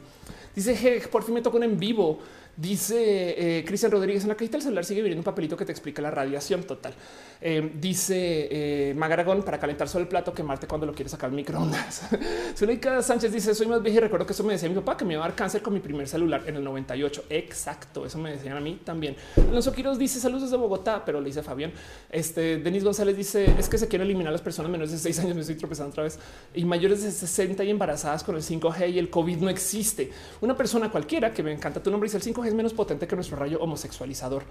Dice 0.56 1.02
por 1.12 1.22
fin 1.22 1.34
me 1.34 1.42
tocó 1.42 1.58
un 1.58 1.64
en 1.64 1.78
vivo. 1.78 2.18
Dice 2.56 3.58
eh, 3.58 3.64
Cristian 3.64 3.90
Rodríguez 3.92 4.22
en 4.22 4.28
la 4.28 4.34
cajita 4.34 4.58
del 4.58 4.62
celular 4.62 4.84
sigue 4.84 5.02
viendo 5.02 5.20
un 5.20 5.24
papelito 5.24 5.56
que 5.56 5.64
te 5.64 5.72
explica 5.72 6.02
la 6.02 6.10
radiación 6.10 6.64
total. 6.64 6.92
Eh, 7.40 7.72
dice 7.80 8.48
eh, 8.50 8.94
Magaragón 8.94 9.42
para 9.42 9.58
calentar 9.58 9.88
solo 9.88 10.02
el 10.02 10.08
plato, 10.08 10.34
quemarte 10.34 10.66
cuando 10.66 10.86
lo 10.86 10.92
quieres 10.92 11.12
sacar 11.12 11.30
microondas. 11.30 12.02
Zuleika 12.56 13.02
Sánchez 13.02 13.32
dice 13.32 13.54
soy 13.54 13.66
más 13.66 13.82
vieja 13.82 13.98
y 13.98 14.00
recuerdo 14.00 14.26
que 14.26 14.32
eso 14.32 14.44
me 14.44 14.52
decía 14.52 14.68
mi 14.68 14.74
papá 14.74 14.96
que 14.96 15.04
me 15.04 15.14
iba 15.14 15.24
a 15.24 15.28
dar 15.28 15.36
cáncer 15.36 15.62
con 15.62 15.72
mi 15.72 15.80
primer 15.80 16.06
celular 16.06 16.42
en 16.46 16.56
el 16.56 16.64
98. 16.64 17.24
Exacto. 17.30 18.04
Eso 18.04 18.18
me 18.18 18.32
decían 18.32 18.56
a 18.56 18.60
mí 18.60 18.80
también. 18.84 19.16
Alonso 19.36 19.72
Quiroz 19.72 19.98
dice 19.98 20.20
saludos 20.20 20.50
de 20.50 20.56
Bogotá, 20.56 21.02
pero 21.04 21.20
le 21.20 21.26
dice 21.26 21.42
Fabián. 21.42 21.72
Este 22.10 22.58
Denis 22.58 22.84
González 22.84 23.16
dice 23.16 23.54
es 23.58 23.68
que 23.68 23.78
se 23.78 23.88
quieren 23.88 24.06
eliminar 24.06 24.28
a 24.28 24.32
las 24.32 24.42
personas 24.42 24.70
menores 24.70 24.92
de 24.92 24.98
seis 24.98 25.18
años. 25.18 25.34
Me 25.34 25.40
estoy 25.40 25.56
tropezando 25.56 25.90
otra 25.90 26.04
vez 26.04 26.18
y 26.54 26.64
mayores 26.64 27.02
de 27.02 27.10
60 27.10 27.64
y 27.64 27.70
embarazadas 27.70 28.22
con 28.22 28.36
el 28.36 28.42
5G 28.42 28.92
y 28.92 28.98
el 28.98 29.08
COVID 29.08 29.38
no 29.38 29.48
existe. 29.48 30.10
Una 30.42 30.56
persona 30.56 30.90
cualquiera 30.90 31.32
que 31.32 31.42
me 31.42 31.52
encanta 31.52 31.82
tu 31.82 31.90
nombre 31.90 32.10
dice 32.10 32.18
el 32.18 32.22
5G 32.40 32.46
es 32.48 32.54
menos 32.54 32.72
potente 32.72 33.06
que 33.06 33.14
nuestro 33.14 33.36
rayo 33.36 33.60
homosexualizador. 33.60 34.42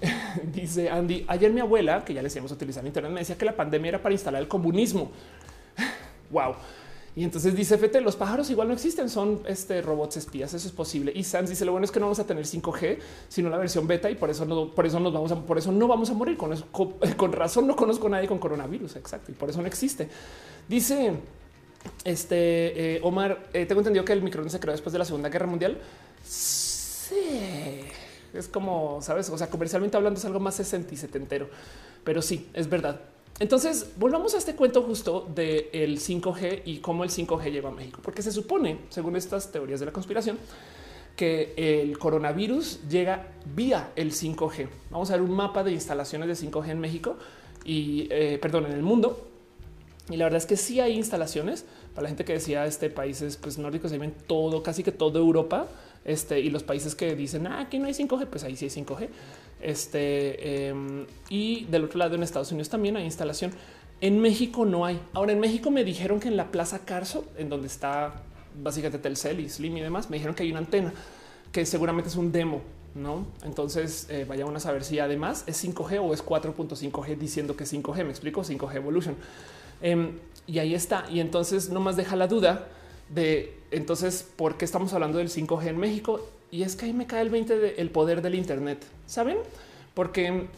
dice 0.52 0.90
Andy, 0.90 1.24
ayer 1.28 1.52
mi 1.52 1.60
abuela, 1.60 2.04
que 2.04 2.12
ya 2.14 2.22
le 2.22 2.26
decíamos 2.26 2.52
utilizar 2.52 2.84
internet, 2.86 3.12
me 3.12 3.20
decía 3.20 3.38
que 3.38 3.44
la 3.44 3.56
pandemia 3.56 3.90
era 3.90 4.02
para 4.02 4.12
instalar 4.12 4.42
el 4.42 4.48
comunismo. 4.48 5.10
wow. 6.30 6.54
Y 7.16 7.24
entonces 7.24 7.56
dice 7.56 7.78
FT, 7.78 8.02
los 8.02 8.14
pájaros 8.14 8.50
igual 8.50 8.68
no 8.68 8.74
existen, 8.74 9.08
son 9.08 9.40
este, 9.48 9.80
robots 9.80 10.18
espías, 10.18 10.52
eso 10.52 10.68
es 10.68 10.74
posible. 10.74 11.12
Y 11.14 11.24
Sans 11.24 11.48
dice, 11.48 11.64
lo 11.64 11.72
bueno 11.72 11.86
es 11.86 11.90
que 11.90 11.98
no 11.98 12.04
vamos 12.04 12.18
a 12.18 12.26
tener 12.26 12.44
5G, 12.44 12.98
sino 13.28 13.48
la 13.48 13.56
versión 13.56 13.86
beta 13.86 14.10
y 14.10 14.16
por 14.16 14.28
eso 14.28 14.44
no, 14.44 14.70
por 14.74 14.84
eso 14.84 15.00
nos 15.00 15.14
vamos 15.14 15.32
a, 15.32 15.36
por 15.36 15.56
eso 15.56 15.72
no 15.72 15.88
vamos 15.88 16.10
a 16.10 16.12
morir. 16.12 16.36
Con 17.16 17.32
razón 17.32 17.66
no 17.66 17.74
conozco 17.74 18.08
a 18.08 18.10
nadie 18.10 18.28
con 18.28 18.38
coronavirus, 18.38 18.96
exacto, 18.96 19.32
y 19.32 19.34
por 19.34 19.48
eso 19.48 19.62
no 19.62 19.66
existe. 19.66 20.10
Dice 20.68 21.14
este 22.04 22.96
eh, 22.96 23.00
Omar, 23.02 23.48
eh, 23.54 23.64
tengo 23.64 23.80
entendido 23.80 24.04
que 24.04 24.12
el 24.12 24.20
microondas 24.20 24.52
se 24.52 24.60
creó 24.60 24.72
después 24.72 24.92
de 24.92 24.98
la 24.98 25.06
Segunda 25.06 25.30
Guerra 25.30 25.46
Mundial. 25.46 25.78
Es 28.34 28.48
como 28.48 29.00
sabes, 29.02 29.30
o 29.30 29.38
sea, 29.38 29.48
comercialmente 29.48 29.96
hablando 29.96 30.18
es 30.18 30.24
algo 30.24 30.40
más 30.40 30.56
60 30.56 30.92
y 30.92 30.96
setentero, 30.96 31.48
pero 32.04 32.20
sí, 32.22 32.48
es 32.52 32.68
verdad. 32.68 33.00
Entonces 33.38 33.90
volvamos 33.96 34.34
a 34.34 34.38
este 34.38 34.54
cuento 34.54 34.82
justo 34.82 35.28
del 35.34 35.98
5G 35.98 36.62
y 36.64 36.78
cómo 36.78 37.04
el 37.04 37.10
5G 37.10 37.50
llegó 37.50 37.68
a 37.68 37.70
México, 37.70 38.00
porque 38.02 38.22
se 38.22 38.32
supone, 38.32 38.78
según 38.88 39.16
estas 39.16 39.52
teorías 39.52 39.80
de 39.80 39.86
la 39.86 39.92
conspiración, 39.92 40.38
que 41.16 41.54
el 41.56 41.98
coronavirus 41.98 42.80
llega 42.88 43.28
vía 43.54 43.90
el 43.96 44.12
5G. 44.12 44.68
Vamos 44.90 45.10
a 45.10 45.14
ver 45.14 45.22
un 45.22 45.32
mapa 45.32 45.64
de 45.64 45.72
instalaciones 45.72 46.28
de 46.28 46.46
5G 46.46 46.70
en 46.70 46.80
México 46.80 47.16
y 47.64 48.06
eh, 48.10 48.38
perdón, 48.40 48.66
en 48.66 48.72
el 48.72 48.82
mundo. 48.82 49.28
Y 50.08 50.16
la 50.16 50.24
verdad 50.24 50.38
es 50.38 50.46
que 50.46 50.56
sí 50.56 50.80
hay 50.80 50.92
instalaciones 50.92 51.64
para 51.94 52.04
la 52.04 52.08
gente 52.08 52.24
que 52.24 52.34
decía 52.34 52.64
este 52.64 52.90
países 52.90 53.36
pues, 53.36 53.58
nórdicos, 53.58 53.90
se 53.90 53.98
ven 53.98 54.14
todo, 54.26 54.62
casi 54.62 54.82
que 54.82 54.92
toda 54.92 55.18
Europa 55.18 55.66
este, 56.06 56.38
y 56.38 56.50
los 56.50 56.62
países 56.62 56.94
que 56.94 57.16
dicen 57.16 57.48
ah, 57.48 57.60
aquí 57.60 57.80
no 57.80 57.86
hay 57.86 57.92
5G, 57.92 58.26
pues 58.26 58.44
ahí 58.44 58.56
sí 58.56 58.66
hay 58.66 58.70
5G. 58.70 59.08
Este, 59.60 60.68
em, 60.68 61.04
y 61.28 61.64
del 61.64 61.84
otro 61.84 61.98
lado 61.98 62.14
en 62.14 62.22
Estados 62.22 62.52
Unidos 62.52 62.68
también 62.68 62.96
hay 62.96 63.04
instalación. 63.04 63.50
En 64.00 64.20
México 64.20 64.64
no 64.64 64.86
hay. 64.86 65.00
Ahora 65.14 65.32
en 65.32 65.40
México 65.40 65.72
me 65.72 65.82
dijeron 65.82 66.20
que 66.20 66.28
en 66.28 66.36
la 66.36 66.52
Plaza 66.52 66.84
Carso, 66.84 67.24
en 67.36 67.48
donde 67.48 67.66
está 67.66 68.22
básicamente 68.62 68.98
Telcel 68.98 69.40
y 69.40 69.48
Slim 69.48 69.78
y 69.78 69.80
demás, 69.80 70.08
me 70.08 70.16
dijeron 70.16 70.36
que 70.36 70.44
hay 70.44 70.50
una 70.50 70.60
antena 70.60 70.94
que 71.50 71.66
seguramente 71.66 72.08
es 72.08 72.16
un 72.16 72.30
demo, 72.30 72.62
no? 72.94 73.26
Entonces 73.42 74.06
eh, 74.08 74.24
vaya 74.28 74.46
a 74.46 74.60
saber 74.60 74.84
si 74.84 75.00
además 75.00 75.42
es 75.48 75.64
5G 75.64 76.00
o 76.00 76.14
es 76.14 76.24
4.5G 76.24 77.16
diciendo 77.18 77.56
que 77.56 77.64
es 77.64 77.72
5G. 77.72 78.04
Me 78.04 78.10
explico 78.10 78.44
5G 78.44 78.76
Evolution. 78.76 79.16
Em, 79.82 80.12
y 80.46 80.60
ahí 80.60 80.72
está. 80.72 81.04
Y 81.10 81.18
entonces 81.18 81.68
no 81.70 81.80
más 81.80 81.96
deja 81.96 82.14
la 82.14 82.28
duda 82.28 82.68
de 83.08 83.55
entonces, 83.70 84.26
¿por 84.36 84.56
qué 84.56 84.64
estamos 84.64 84.92
hablando 84.92 85.18
del 85.18 85.28
5G 85.28 85.68
en 85.68 85.78
México? 85.78 86.20
Y 86.50 86.62
es 86.62 86.76
que 86.76 86.86
ahí 86.86 86.92
me 86.92 87.06
cae 87.06 87.22
el 87.22 87.30
20 87.30 87.58
del 87.58 87.90
poder 87.90 88.22
del 88.22 88.34
Internet. 88.34 88.84
¿Saben? 89.06 89.38
Porque 89.94 90.48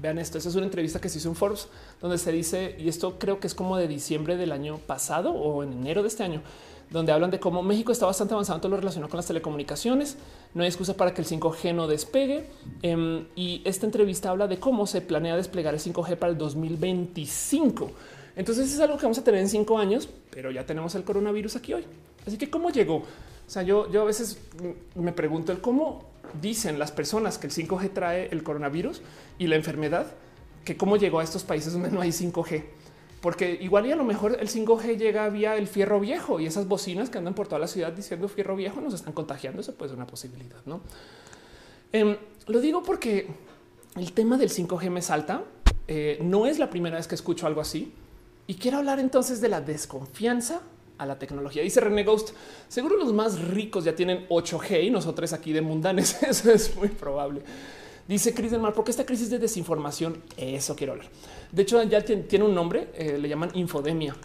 vean 0.00 0.18
esto, 0.18 0.38
esa 0.38 0.48
es 0.48 0.54
una 0.54 0.64
entrevista 0.64 1.00
que 1.00 1.08
se 1.08 1.18
hizo 1.18 1.28
en 1.28 1.34
Forbes 1.36 1.68
donde 2.00 2.18
se 2.18 2.32
dice, 2.32 2.74
y 2.78 2.88
esto 2.88 3.18
creo 3.18 3.38
que 3.38 3.46
es 3.46 3.54
como 3.54 3.76
de 3.76 3.86
diciembre 3.86 4.36
del 4.36 4.52
año 4.52 4.78
pasado 4.78 5.32
o 5.32 5.62
en 5.62 5.72
enero 5.72 6.02
de 6.02 6.08
este 6.08 6.22
año, 6.22 6.42
donde 6.90 7.12
hablan 7.12 7.30
de 7.30 7.38
cómo 7.38 7.62
México 7.62 7.92
está 7.92 8.06
bastante 8.06 8.34
avanzado 8.34 8.56
en 8.56 8.62
todo 8.62 8.70
lo 8.70 8.76
relacionado 8.78 9.10
con 9.10 9.18
las 9.18 9.26
telecomunicaciones. 9.26 10.16
No 10.54 10.62
hay 10.62 10.68
excusa 10.68 10.96
para 10.96 11.14
que 11.14 11.22
el 11.22 11.28
5G 11.28 11.74
no 11.74 11.86
despegue. 11.86 12.46
Em, 12.82 13.26
y 13.36 13.62
esta 13.64 13.86
entrevista 13.86 14.30
habla 14.30 14.48
de 14.48 14.58
cómo 14.58 14.86
se 14.86 15.00
planea 15.00 15.36
desplegar 15.36 15.74
el 15.74 15.80
5G 15.80 16.16
para 16.16 16.32
el 16.32 16.38
2025. 16.38 17.92
Entonces 18.34 18.72
es 18.72 18.80
algo 18.80 18.96
que 18.96 19.02
vamos 19.02 19.18
a 19.18 19.24
tener 19.24 19.40
en 19.40 19.48
cinco 19.48 19.78
años, 19.78 20.08
pero 20.30 20.50
ya 20.50 20.66
tenemos 20.66 20.94
el 20.94 21.04
coronavirus 21.04 21.56
aquí 21.56 21.74
hoy. 21.74 21.84
Así 22.26 22.38
que 22.38 22.50
cómo 22.50 22.70
llegó? 22.70 22.96
O 22.96 23.52
sea, 23.52 23.62
yo, 23.62 23.90
yo 23.90 24.02
a 24.02 24.04
veces 24.04 24.38
me 24.94 25.12
pregunto 25.12 25.52
el 25.52 25.60
cómo 25.60 26.04
dicen 26.40 26.78
las 26.78 26.92
personas 26.92 27.38
que 27.38 27.46
el 27.46 27.52
5G 27.52 27.92
trae 27.92 28.28
el 28.30 28.42
coronavirus 28.42 29.02
y 29.38 29.46
la 29.46 29.56
enfermedad, 29.56 30.12
que 30.64 30.76
cómo 30.76 30.96
llegó 30.96 31.20
a 31.20 31.24
estos 31.24 31.42
países 31.42 31.72
donde 31.72 31.90
no 31.90 32.00
hay 32.00 32.10
5G. 32.10 32.64
Porque 33.20 33.58
igual 33.60 33.86
y 33.86 33.92
a 33.92 33.96
lo 33.96 34.04
mejor 34.04 34.38
el 34.40 34.48
5G 34.48 34.96
llega 34.96 35.28
vía 35.28 35.56
el 35.56 35.66
fierro 35.66 36.00
viejo 36.00 36.40
y 36.40 36.46
esas 36.46 36.66
bocinas 36.68 37.10
que 37.10 37.18
andan 37.18 37.34
por 37.34 37.48
toda 37.48 37.58
la 37.58 37.66
ciudad 37.66 37.92
diciendo 37.92 38.28
fierro 38.28 38.56
viejo 38.56 38.80
nos 38.80 38.94
están 38.94 39.12
contagiando. 39.12 39.60
Eso 39.60 39.74
puede 39.74 39.90
ser 39.90 39.96
una 39.96 40.06
posibilidad, 40.06 40.60
¿no? 40.64 40.80
Em, 41.92 42.16
lo 42.46 42.60
digo 42.60 42.82
porque 42.82 43.26
el 43.96 44.12
tema 44.12 44.38
del 44.38 44.50
5G 44.50 44.90
me 44.90 45.02
salta. 45.02 45.42
Eh, 45.86 46.18
no 46.22 46.46
es 46.46 46.58
la 46.58 46.70
primera 46.70 46.96
vez 46.96 47.08
que 47.08 47.14
escucho 47.14 47.46
algo 47.46 47.60
así. 47.60 47.92
Y 48.46 48.54
quiero 48.54 48.78
hablar 48.78 49.00
entonces 49.00 49.40
de 49.40 49.48
la 49.48 49.60
desconfianza 49.60 50.62
a 51.00 51.06
la 51.06 51.18
tecnología. 51.18 51.62
Dice 51.62 51.80
René 51.80 52.04
Ghost, 52.04 52.30
seguro 52.68 52.96
los 52.98 53.12
más 53.14 53.40
ricos 53.40 53.84
ya 53.84 53.94
tienen 53.94 54.28
8G 54.28 54.84
y 54.84 54.90
nosotros 54.90 55.32
aquí 55.32 55.52
de 55.52 55.62
mundanes. 55.62 56.22
Eso 56.28 56.52
es 56.52 56.76
muy 56.76 56.88
probable. 56.88 57.40
Dice 58.06 58.34
Chris 58.34 58.50
del 58.50 58.60
Mar, 58.60 58.74
porque 58.74 58.90
esta 58.90 59.06
crisis 59.06 59.30
de 59.30 59.38
desinformación, 59.38 60.20
eso 60.36 60.74
quiero 60.74 60.94
hablar. 60.94 61.08
De 61.52 61.62
hecho, 61.62 61.80
ya 61.84 62.04
tiene 62.04 62.44
un 62.44 62.52
nombre, 62.52 62.88
eh, 62.94 63.16
le 63.18 63.28
llaman 63.28 63.50
infodemia. 63.54 64.16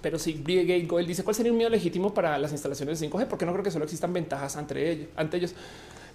Pero 0.00 0.16
si 0.16 0.34
Brigade 0.34 0.86
Goel 0.86 1.08
dice 1.08 1.24
cuál 1.24 1.34
sería 1.34 1.50
un 1.50 1.58
miedo 1.58 1.70
legítimo 1.70 2.14
para 2.14 2.38
las 2.38 2.52
instalaciones 2.52 3.00
de 3.00 3.08
5G, 3.08 3.26
porque 3.26 3.44
no 3.44 3.52
creo 3.52 3.64
que 3.64 3.72
solo 3.72 3.84
existan 3.84 4.12
ventajas. 4.12 4.56
Ante 4.56 5.02
ellos. 5.16 5.54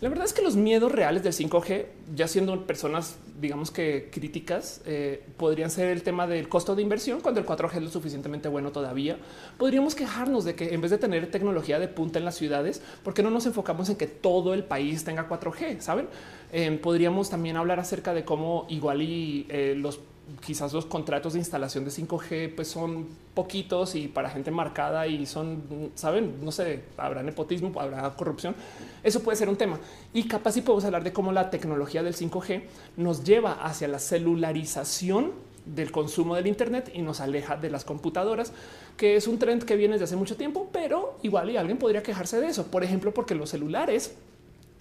La 0.01 0.09
verdad 0.09 0.25
es 0.25 0.33
que 0.33 0.41
los 0.41 0.55
miedos 0.55 0.91
reales 0.91 1.23
del 1.23 1.33
5G, 1.33 1.85
ya 2.15 2.27
siendo 2.27 2.67
personas, 2.67 3.17
digamos 3.39 3.71
que 3.71 4.09
críticas, 4.11 4.81
eh, 4.85 5.23
podrían 5.37 5.69
ser 5.69 5.89
el 5.89 6.03
tema 6.03 6.27
del 6.27 6.49
costo 6.49 6.75
de 6.75 6.81
inversión 6.81 7.21
cuando 7.21 7.39
el 7.39 7.45
4G 7.45 7.77
es 7.77 7.83
lo 7.83 7.89
suficientemente 7.89 8.49
bueno 8.49 8.71
todavía. 8.71 9.17
Podríamos 9.57 9.95
quejarnos 9.95 10.43
de 10.43 10.55
que 10.55 10.73
en 10.73 10.81
vez 10.81 10.91
de 10.91 10.97
tener 10.97 11.31
tecnología 11.31 11.79
de 11.79 11.87
punta 11.87 12.19
en 12.19 12.25
las 12.25 12.35
ciudades, 12.35 12.81
¿por 13.03 13.13
qué 13.13 13.23
no 13.23 13.29
nos 13.29 13.45
enfocamos 13.45 13.89
en 13.89 13.95
que 13.95 14.07
todo 14.07 14.53
el 14.53 14.65
país 14.65 15.05
tenga 15.05 15.29
4G? 15.29 15.79
Saben? 15.79 16.07
Eh, 16.51 16.77
podríamos 16.81 17.29
también 17.29 17.55
hablar 17.55 17.79
acerca 17.79 18.13
de 18.13 18.25
cómo 18.25 18.65
igual 18.69 19.01
y 19.01 19.45
eh, 19.49 19.75
los 19.77 19.99
quizás 20.43 20.73
los 20.73 20.86
contratos 20.86 21.34
de 21.34 21.39
instalación 21.39 21.86
de 21.86 21.91
5G 21.91 22.55
pues 22.55 22.67
son 22.67 23.07
poquitos 23.34 23.95
y 23.95 24.07
para 24.07 24.30
gente 24.30 24.51
marcada 24.51 25.07
y 25.07 25.26
son, 25.26 25.91
saben, 25.95 26.43
no 26.43 26.51
sé, 26.51 26.84
habrá 26.97 27.21
nepotismo, 27.23 27.71
habrá 27.80 28.15
corrupción. 28.15 28.55
Eso 29.03 29.21
puede 29.21 29.38
ser 29.38 29.49
un 29.49 29.55
tema. 29.55 29.80
Y 30.13 30.28
capaz 30.28 30.53
si 30.53 30.61
podemos 30.61 30.86
hablar 30.86 31.03
de 31.03 31.13
cómo 31.13 31.32
la 31.32 31.49
tecnología 31.49 32.01
del 32.01 32.15
5G 32.15 32.63
nos 32.97 33.23
lleva 33.23 33.53
hacia 33.53 33.88
la 33.88 33.99
celularización 33.99 35.32
del 35.65 35.91
consumo 35.91 36.36
del 36.36 36.47
Internet 36.47 36.91
y 36.93 37.01
nos 37.01 37.21
aleja 37.21 37.57
de 37.57 37.69
las 37.69 37.86
computadoras, 37.86 38.51
que 38.97 39.15
es 39.15 39.28
un 39.28 39.39
trend 39.39 39.63
que 39.63 39.76
viene 39.76 39.93
desde 39.93 40.05
hace 40.05 40.15
mucho 40.15 40.38
tiempo, 40.38 40.69
pero 40.71 41.17
igual 41.23 41.55
alguien 41.57 41.78
podría 41.78 42.03
quejarse 42.03 42.39
de 42.39 42.47
eso. 42.47 42.67
Por 42.67 42.84
ejemplo, 42.84 43.13
porque 43.13 43.36
los 43.36 43.49
celulares, 43.49 44.15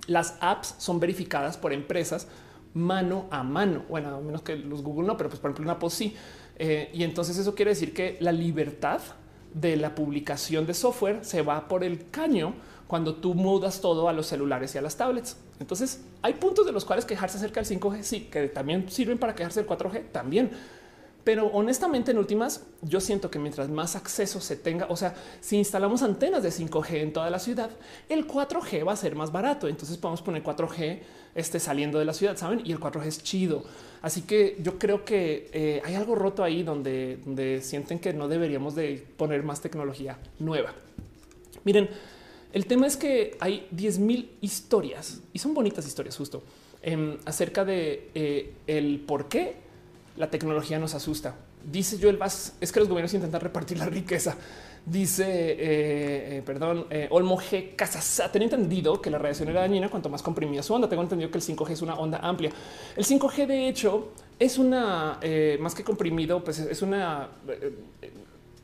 las 0.06 0.36
apps 0.40 0.74
son 0.78 1.00
verificadas 1.00 1.56
por 1.56 1.72
empresas 1.72 2.28
mano 2.74 3.26
a 3.30 3.42
mano. 3.42 3.84
Bueno, 3.88 4.16
a 4.16 4.20
menos 4.20 4.42
que 4.42 4.56
los 4.56 4.82
Google 4.82 5.06
no, 5.06 5.16
pero 5.16 5.30
pues 5.30 5.40
por 5.40 5.50
ejemplo 5.50 5.64
una 5.64 5.78
post 5.78 5.96
sí. 5.96 6.16
Eh, 6.56 6.90
y 6.92 7.02
entonces 7.02 7.38
eso 7.38 7.54
quiere 7.54 7.70
decir 7.70 7.94
que 7.94 8.16
la 8.20 8.32
libertad 8.32 9.00
de 9.54 9.76
la 9.76 9.94
publicación 9.94 10.66
de 10.66 10.74
software 10.74 11.24
se 11.24 11.42
va 11.42 11.68
por 11.68 11.84
el 11.84 12.10
caño 12.10 12.54
cuando 12.86 13.14
tú 13.16 13.34
mudas 13.34 13.80
todo 13.80 14.08
a 14.08 14.12
los 14.12 14.26
celulares 14.26 14.74
y 14.74 14.78
a 14.78 14.82
las 14.82 14.96
tablets. 14.96 15.36
Entonces 15.60 16.04
hay 16.22 16.34
puntos 16.34 16.66
de 16.66 16.72
los 16.72 16.84
cuales 16.84 17.04
quejarse 17.04 17.38
acerca 17.38 17.62
del 17.62 17.80
5G, 17.80 18.02
sí, 18.02 18.20
que 18.30 18.48
también 18.48 18.90
sirven 18.90 19.18
para 19.18 19.34
quejarse 19.34 19.62
del 19.62 19.68
4G, 19.68 20.10
también. 20.12 20.50
Pero 21.24 21.46
honestamente, 21.46 22.10
en 22.10 22.18
últimas, 22.18 22.62
yo 22.82 23.00
siento 23.00 23.30
que 23.30 23.38
mientras 23.38 23.70
más 23.70 23.96
acceso 23.96 24.40
se 24.40 24.56
tenga, 24.56 24.86
o 24.90 24.96
sea, 24.96 25.14
si 25.40 25.56
instalamos 25.56 26.02
antenas 26.02 26.42
de 26.42 26.50
5G 26.50 26.96
en 26.96 27.12
toda 27.14 27.30
la 27.30 27.38
ciudad, 27.38 27.70
el 28.10 28.28
4G 28.28 28.86
va 28.86 28.92
a 28.92 28.96
ser 28.96 29.16
más 29.16 29.32
barato. 29.32 29.66
Entonces 29.66 29.96
podemos 29.96 30.20
poner 30.20 30.42
4G 30.42 31.00
este, 31.34 31.58
saliendo 31.60 31.98
de 31.98 32.04
la 32.04 32.12
ciudad, 32.12 32.36
saben? 32.36 32.60
Y 32.64 32.72
el 32.72 32.78
4G 32.78 33.06
es 33.06 33.22
chido. 33.22 33.64
Así 34.02 34.22
que 34.22 34.58
yo 34.60 34.78
creo 34.78 35.06
que 35.06 35.48
eh, 35.54 35.80
hay 35.82 35.94
algo 35.94 36.14
roto 36.14 36.44
ahí 36.44 36.62
donde, 36.62 37.18
donde 37.24 37.62
sienten 37.62 37.98
que 37.98 38.12
no 38.12 38.28
deberíamos 38.28 38.74
de 38.74 39.02
poner 39.16 39.42
más 39.42 39.62
tecnología 39.62 40.18
nueva. 40.38 40.74
Miren, 41.64 41.88
el 42.52 42.66
tema 42.66 42.86
es 42.86 42.98
que 42.98 43.36
hay 43.40 43.66
10 43.70 43.98
mil 43.98 44.30
historias 44.42 45.22
y 45.32 45.38
son 45.38 45.54
bonitas 45.54 45.86
historias 45.86 46.16
justo 46.16 46.42
em, 46.82 47.16
acerca 47.24 47.64
de 47.64 48.10
eh, 48.14 48.52
el 48.66 49.00
por 49.00 49.28
qué 49.28 49.63
la 50.16 50.30
tecnología 50.30 50.78
nos 50.78 50.94
asusta. 50.94 51.34
Dice 51.64 51.98
Joel 52.00 52.16
Vaz, 52.16 52.54
es 52.60 52.70
que 52.70 52.80
los 52.80 52.88
gobiernos 52.88 53.14
intentan 53.14 53.40
repartir 53.40 53.78
la 53.78 53.86
riqueza. 53.86 54.36
Dice, 54.86 55.24
eh, 55.26 55.56
eh, 56.38 56.42
perdón, 56.44 56.86
eh, 56.90 57.08
Olmo 57.10 57.38
G. 57.38 57.74
Casasa. 57.74 58.30
Tenía 58.30 58.46
entendido 58.46 59.00
que 59.00 59.10
la 59.10 59.18
radiación 59.18 59.48
era 59.48 59.62
dañina 59.62 59.88
cuanto 59.88 60.08
más 60.08 60.22
comprimida 60.22 60.62
su 60.62 60.74
onda. 60.74 60.88
Tengo 60.88 61.02
entendido 61.02 61.30
que 61.30 61.38
el 61.38 61.44
5G 61.44 61.70
es 61.70 61.82
una 61.82 61.94
onda 61.94 62.18
amplia. 62.18 62.50
El 62.94 63.04
5G, 63.04 63.46
de 63.46 63.68
hecho, 63.68 64.12
es 64.38 64.58
una 64.58 65.18
más 65.58 65.74
que 65.74 65.82
comprimido, 65.82 66.44
pues 66.44 66.58
es 66.58 66.82
una 66.82 67.30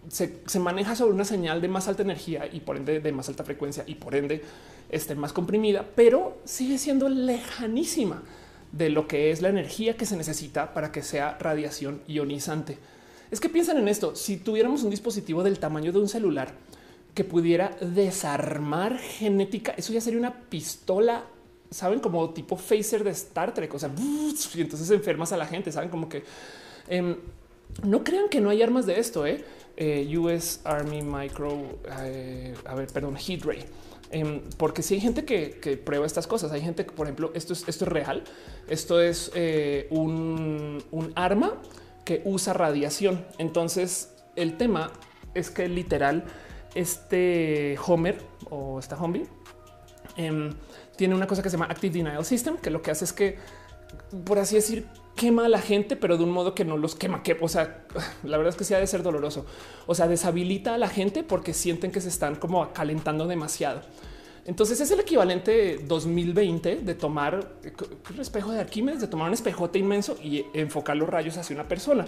se, 0.09 0.59
maneja 0.59 0.96
sobre 0.96 1.14
una 1.14 1.24
señal 1.24 1.61
de 1.61 1.68
más 1.68 1.88
alta 1.88 2.03
energía 2.03 2.48
y 2.51 2.61
por 2.61 2.76
ende 2.76 3.01
de 3.01 3.12
más 3.12 3.28
alta 3.28 3.44
frecuencia 3.44 3.84
y 3.86 3.94
por 3.94 4.14
ende 4.14 4.42
este, 4.90 5.14
más 5.14 5.32
comprimida, 5.32 5.86
pero 5.94 6.38
sigue 6.44 6.78
siendo 6.78 7.09
lejanísima 7.09 8.22
de 8.73 8.89
lo 8.89 9.09
que 9.09 9.31
es 9.31 9.43
la 9.43 9.49
energía 9.49 9.97
que 9.97 10.07
se 10.07 10.16
necesita 10.16 10.73
para 10.75 10.93
que 10.93 11.03
sea 11.03 11.37
radiación 11.39 12.01
ionizante. 12.07 12.79
Es 13.31 13.41
que 13.41 13.49
piensan 13.49 13.79
en 13.79 13.89
esto, 13.89 14.16
si 14.16 14.37
tuviéramos 14.37 14.83
un 14.83 14.91
dispositivo 14.91 15.43
del 15.43 15.59
tamaño 15.59 15.93
de 15.93 15.99
un 15.99 16.09
celular 16.09 16.53
que 17.14 17.25
pudiera 17.25 17.77
desarmar 17.81 18.99
genética, 18.99 19.75
eso 19.77 19.93
ya 19.93 20.01
sería 20.01 20.18
una 20.18 20.35
pistola, 20.35 21.25
saben, 21.71 22.01
como 22.01 22.31
tipo 22.31 22.57
phaser 22.57 23.05
de 23.05 23.11
Star 23.11 23.55
Trek, 23.55 23.73
o 23.75 23.79
sea, 23.79 23.91
y 23.97 24.61
entonces 24.61 24.91
enfermas 24.91 25.33
a 25.33 25.37
la 25.37 25.47
gente, 25.47 25.71
saben, 25.71 25.91
como 25.91 26.09
que 26.09 26.25
em, 26.89 27.16
no 27.85 28.03
crean 28.03 28.29
que 28.29 28.41
no 28.41 28.51
hay 28.51 28.62
armas 28.62 28.87
de 28.87 28.99
esto, 28.99 29.27
¿eh? 29.27 29.45
eh 29.77 30.16
US 30.18 30.61
Army 30.64 31.03
Micro, 31.03 31.79
eh, 32.03 32.55
a 32.64 32.75
ver, 32.75 32.89
perdón, 32.89 33.16
Heat 33.16 33.45
Ray. 33.45 33.64
Em, 34.13 34.43
porque 34.57 34.83
si 34.83 34.95
hay 34.95 35.01
gente 35.01 35.25
que, 35.25 35.77
prueba 35.77 36.05
estas 36.05 36.27
cosas, 36.27 36.51
hay 36.53 36.61
gente 36.61 36.85
que, 36.85 36.93
por 36.93 37.07
ejemplo, 37.07 37.31
esto 37.35 37.53
es, 37.53 37.81
real. 37.83 38.25
Esto 38.69 39.01
es 39.01 39.31
eh, 39.35 39.87
un, 39.91 40.83
arma 41.15 41.55
que 42.05 42.23
usa 42.25 42.53
radiación. 42.53 43.25
Entonces, 43.39 44.13
el 44.37 44.57
tema 44.57 44.93
es 45.35 45.51
que 45.51 45.69
literal 45.69 46.25
este 46.75 47.77
Homer 47.87 48.19
o 48.49 48.79
esta 48.79 48.97
Hombi 48.97 49.25
em, 50.17 50.53
tiene 50.97 51.15
una 51.15 51.27
cosa 51.27 51.43
que 51.43 51.51
se 51.51 51.57
llama 51.57 51.71
Active 51.71 51.99
Denial 51.99 52.25
System, 52.25 52.57
que 52.57 52.71
lo 52.71 52.83
que 52.83 52.91
hace 52.91 53.05
es 53.05 53.13
que, 53.13 53.39
por 54.25 54.39
así 54.39 54.57
decir, 54.57 54.87
quema 55.21 55.45
a 55.45 55.49
la 55.51 55.61
gente, 55.61 55.97
pero 55.97 56.16
de 56.16 56.25
un 56.25 56.31
modo 56.31 56.55
que 56.55 56.64
no 56.64 56.79
los 56.79 56.95
quema. 56.95 57.23
Que, 57.23 57.37
o 57.39 57.49
sea, 57.49 57.85
la 58.25 58.39
verdad 58.39 58.55
es 58.55 58.57
que 58.57 58.64
sí 58.64 58.73
ha 58.73 58.79
de 58.79 58.87
ser 58.87 59.03
doloroso. 59.03 59.45
O 59.87 59.95
sea, 59.95 60.09
deshabilita 60.09 60.75
a 60.75 60.79
la 60.79 60.89
gente 60.89 61.23
porque 61.23 61.53
sienten 61.53 61.93
que 61.93 62.01
se 62.01 62.09
están 62.09 62.37
como 62.37 62.73
calentando 62.73 63.27
demasiado. 63.27 63.83
Entonces 64.47 64.81
es 64.81 64.91
el 64.91 65.01
equivalente 65.01 65.79
2020 65.87 66.77
de 66.77 66.95
tomar 66.95 67.53
un 68.11 68.21
espejo 68.21 68.51
de 68.51 68.61
Arquímedes, 68.61 69.03
de 69.03 69.09
tomar 69.09 69.29
un 69.29 69.35
espejote 69.35 69.79
inmenso 69.79 70.16
y 70.23 70.47
enfocar 70.55 70.97
los 70.97 71.07
rayos 71.07 71.37
hacia 71.37 71.55
una 71.55 71.68
persona. 71.68 72.07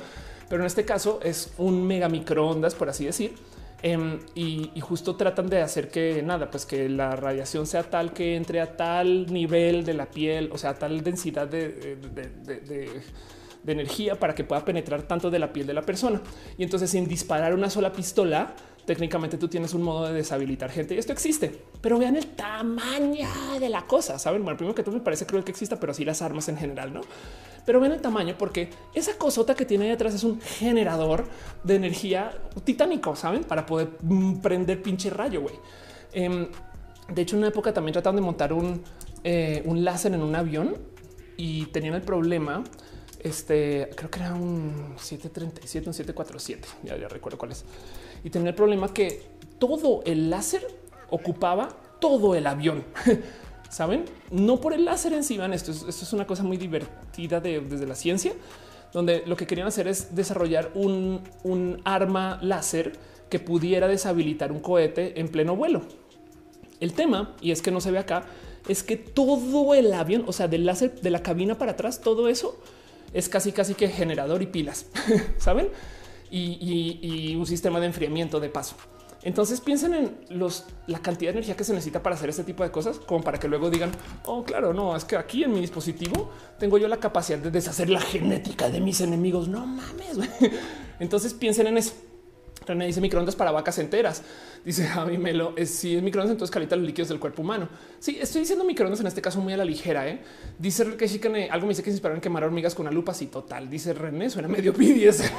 Pero 0.49 0.63
en 0.63 0.67
este 0.67 0.87
caso 0.87 1.21
es 1.23 1.53
un 1.59 1.87
mega 1.87 2.09
microondas, 2.09 2.75
por 2.75 2.89
así 2.89 3.05
decir. 3.05 3.35
Em, 3.83 4.21
y, 4.35 4.71
justo 4.81 5.17
tratan 5.17 5.49
de 5.49 5.61
hacer 5.61 5.89
que 5.89 6.23
nada, 6.23 6.51
pues 6.51 6.67
que 6.67 6.89
la 6.89 7.17
radiación 7.17 7.67
sea 7.67 7.83
tal 7.83 8.13
que 8.13 8.37
entre 8.37 8.61
a 8.61 8.77
tal 8.77 9.33
nivel 9.33 9.85
de 9.85 9.95
la 9.95 10.07
piel, 10.07 10.51
o 10.53 10.59
sea, 10.59 10.75
tal 10.75 11.03
densidad 11.03 11.49
de, 11.49 11.99
de 13.63 13.73
energía 13.73 14.19
para 14.19 14.35
que 14.35 14.45
pueda 14.45 14.65
penetrar 14.65 15.03
tanto 15.03 15.31
de 15.31 15.39
la 15.39 15.53
piel 15.53 15.67
de 15.67 15.75
la 15.75 15.83
persona. 15.83 16.21
Y 16.59 16.63
entonces 16.63 16.91
sin 16.91 17.07
disparar 17.07 17.55
una 17.55 17.71
sola 17.71 17.93
pistola, 17.93 18.55
técnicamente 18.85 19.39
tú 19.39 19.49
tienes 19.49 19.75
un 19.75 19.83
modo 19.83 20.09
de 20.09 20.15
deshabilitar 20.15 20.71
gente 20.71 20.95
y 20.95 20.99
esto 20.99 21.13
existe, 21.13 21.63
pero 21.81 21.99
vean 21.99 22.17
el 22.17 22.27
tamaño 22.27 23.29
de 23.59 23.69
la 23.69 23.87
cosa. 23.87 24.19
Saben, 24.19 24.43
bueno, 24.43 24.57
primero 24.57 24.75
que 24.75 24.83
todo 24.83 24.95
me 24.95 25.01
parece 25.01 25.27
cruel 25.27 25.45
que 25.45 25.53
exista, 25.53 25.79
pero 25.79 25.93
así 25.93 26.05
las 26.05 26.23
armas 26.23 26.49
en 26.49 26.57
general, 26.57 26.93
no? 26.93 27.01
Pero 27.65 27.81
vean 27.81 27.93
el 27.93 28.01
tamaño 28.01 28.35
porque 28.39 28.71
esa 28.95 29.17
cosota 29.17 29.55
que 29.55 29.65
tiene 29.65 29.87
ahí 29.87 29.91
atrás 29.93 30.15
es 30.15 30.25
un 30.25 30.41
generador 30.41 31.25
de 31.63 31.77
energía 31.77 32.33
titánico, 32.65 33.15
saben, 33.15 33.45
para 33.45 33.67
poder 33.67 33.91
mm, 34.03 34.41
prender 34.41 34.83
pinche 34.83 35.11
rayo. 35.11 35.43
güey. 35.43 35.55
Em, 36.13 36.49
de 37.09 37.23
hecho, 37.23 37.37
en 37.37 37.41
una 37.41 37.49
época 37.49 37.73
también 37.73 37.93
trataron 37.93 38.17
de 38.17 38.23
montar 38.23 38.53
un, 38.53 38.83
eh, 39.25 39.63
un 39.65 39.85
láser 39.85 40.13
en 40.15 40.23
un 40.23 40.35
avión 40.35 40.77
y 41.37 41.67
tenían 41.67 41.95
el 41.95 42.03
problema 42.03 42.65
este 43.23 43.89
creo 43.95 44.11
que 44.11 44.19
era 44.19 44.35
un 44.35 44.95
737, 44.99 45.89
un 45.89 45.95
747, 45.95 46.69
ya, 46.83 46.97
ya 46.97 47.09
recuerdo 47.09 47.39
cuál 47.39 47.53
es. 47.53 47.65
Y 48.25 48.31
tenía 48.31 48.51
el 48.51 48.55
problema 48.55 48.93
que 48.93 49.23
todo 49.59 50.03
el 50.05 50.29
láser 50.31 50.67
ocupaba 51.11 51.69
todo 52.01 52.35
el 52.35 52.47
avión. 52.47 52.85
Saben, 53.73 54.05
no 54.31 54.61
por 54.61 54.75
el 54.75 54.85
láser 54.85 55.15
en 55.15 55.25
sí, 55.25 55.39
van. 55.39 55.55
Esto 55.55 55.71
es, 55.71 55.79
esto 55.89 56.05
es 56.05 56.13
una 56.13 56.27
cosa 56.27 56.43
muy 56.43 56.59
divertida 56.59 57.41
desde 57.41 57.87
la 57.87 57.95
ciencia, 57.95 58.35
donde 58.93 59.23
lo 59.25 59.35
que 59.35 59.47
querían 59.47 59.67
hacer 59.67 59.89
es 59.89 60.15
desarrollar 60.15 60.71
un, 60.75 61.23
un 61.43 61.81
arma 61.85 62.39
láser 62.43 62.93
que 63.31 63.39
pudiera 63.39 63.89
deshabilitar 63.89 64.53
un 64.53 64.61
cohete 64.61 65.19
en 65.19 65.29
pleno 65.29 65.57
vuelo. 65.57 65.81
El 66.81 66.93
tema, 66.93 67.35
y 67.41 67.51
es 67.51 67.63
que 67.63 67.71
no 67.71 67.81
se 67.81 67.91
ve 67.91 67.99
acá, 67.99 68.27
es 68.69 68.83
que 68.83 68.99
todo 68.99 69.73
el 69.73 69.91
avión, 69.95 70.25
o 70.27 70.35
sea, 70.35 70.49
del 70.49 70.67
láser 70.67 71.01
de 71.01 71.09
la 71.09 71.23
cabina 71.23 71.57
para 71.57 71.73
atrás, 71.73 72.03
todo 72.03 72.29
eso 72.29 72.61
es 73.15 73.31
casi 73.31 73.53
casi 73.53 73.73
que 73.73 73.89
generador 73.89 74.43
y 74.43 74.47
pilas, 74.49 74.85
¿saben? 75.39 75.71
Y, 76.31 77.35
un 77.37 77.47
sistema 77.47 77.81
de 77.81 77.87
enfriamiento 77.87 78.39
de 78.39 78.51
paso. 78.51 78.77
Entonces 79.25 79.61
piensen 79.61 79.95
en 79.95 80.17
los, 80.31 80.65
la 80.87 81.01
cantidad 81.01 81.31
de 81.31 81.39
energía 81.39 81.57
que 81.57 81.65
se 81.65 81.73
necesita 81.73 82.03
para 82.03 82.17
hacer 82.17 82.29
este 82.29 82.45
tipo 82.45 82.65
de 82.65 82.71
cosas, 82.71 82.99
como 82.99 83.23
para 83.23 83.39
que 83.39 83.49
luego 83.49 83.71
digan, 83.71 83.93
oh, 84.25 84.43
claro, 84.43 84.73
no, 84.73 84.97
es 84.97 85.05
que 85.05 85.17
aquí 85.17 85.45
en 85.45 85.53
mi 85.53 85.61
dispositivo 85.61 86.31
tengo 86.59 86.79
yo 86.79 86.89
la 86.89 86.97
capacidad 86.97 87.39
de 87.39 87.51
deshacer 87.51 87.89
la 87.89 88.01
genética 88.01 88.69
de 88.69 88.81
mis 88.81 89.01
enemigos. 89.01 89.49
No 89.49 89.65
mames. 89.65 90.19
Entonces 91.01 91.35
piensen 91.35 91.69
en 91.69 91.79
eso. 91.79 91.93
René 92.67 92.87
dice 92.87 93.01
microondas 93.01 93.37
para 93.37 93.51
vacas 93.51 93.79
enteras. 93.79 94.23
Dice 94.65 94.87
Javi 94.87 95.19
Melo, 95.19 95.55
es, 95.57 95.71
si 95.71 95.97
es 95.97 96.03
microondas, 96.03 96.33
entonces 96.33 96.53
calienta 96.53 96.77
los 96.77 96.87
líquidos 96.87 97.09
del 97.09 97.19
cuerpo 97.19 97.43
humano. 97.43 97.69
Sí, 97.99 98.19
estoy 98.21 98.43
diciendo 98.43 98.65
microondas 98.65 99.01
en 99.01 99.09
este 99.09 99.21
caso 99.21 99.41
muy 99.41 99.53
a 99.53 99.57
la 99.57 99.65
ligera. 99.65 100.09
¿eh? 100.09 100.23
Dice 100.59 100.97
que 100.97 101.09
Shikane, 101.09 101.51
algo 101.51 101.67
me 101.67 101.73
dice 101.73 101.83
que 101.83 101.91
se 101.91 101.95
inspiraron 101.97 102.21
quemar 102.21 102.45
hormigas 102.45 102.75
con 102.75 102.87
una 102.87 102.95
lupa. 102.95 103.13
Sí, 103.15 103.27
total. 103.27 103.69
Dice 103.69 103.93
René, 103.93 104.31
suena 104.31 104.49
medio 104.49 104.73
pidies 104.79 105.23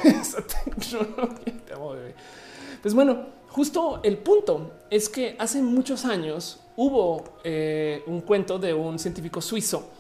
Pues 2.82 2.94
bueno, 2.94 3.28
justo 3.54 4.00
el 4.04 4.18
punto 4.18 4.72
es 4.90 5.10
que 5.10 5.36
hace 5.38 5.62
muchos 5.62 6.06
años 6.06 6.60
hubo 6.76 7.24
eh, 7.44 8.02
un 8.08 8.22
cuento 8.22 8.58
de 8.58 8.74
un 8.74 8.98
científico 8.98 9.42
suizo 9.42 9.92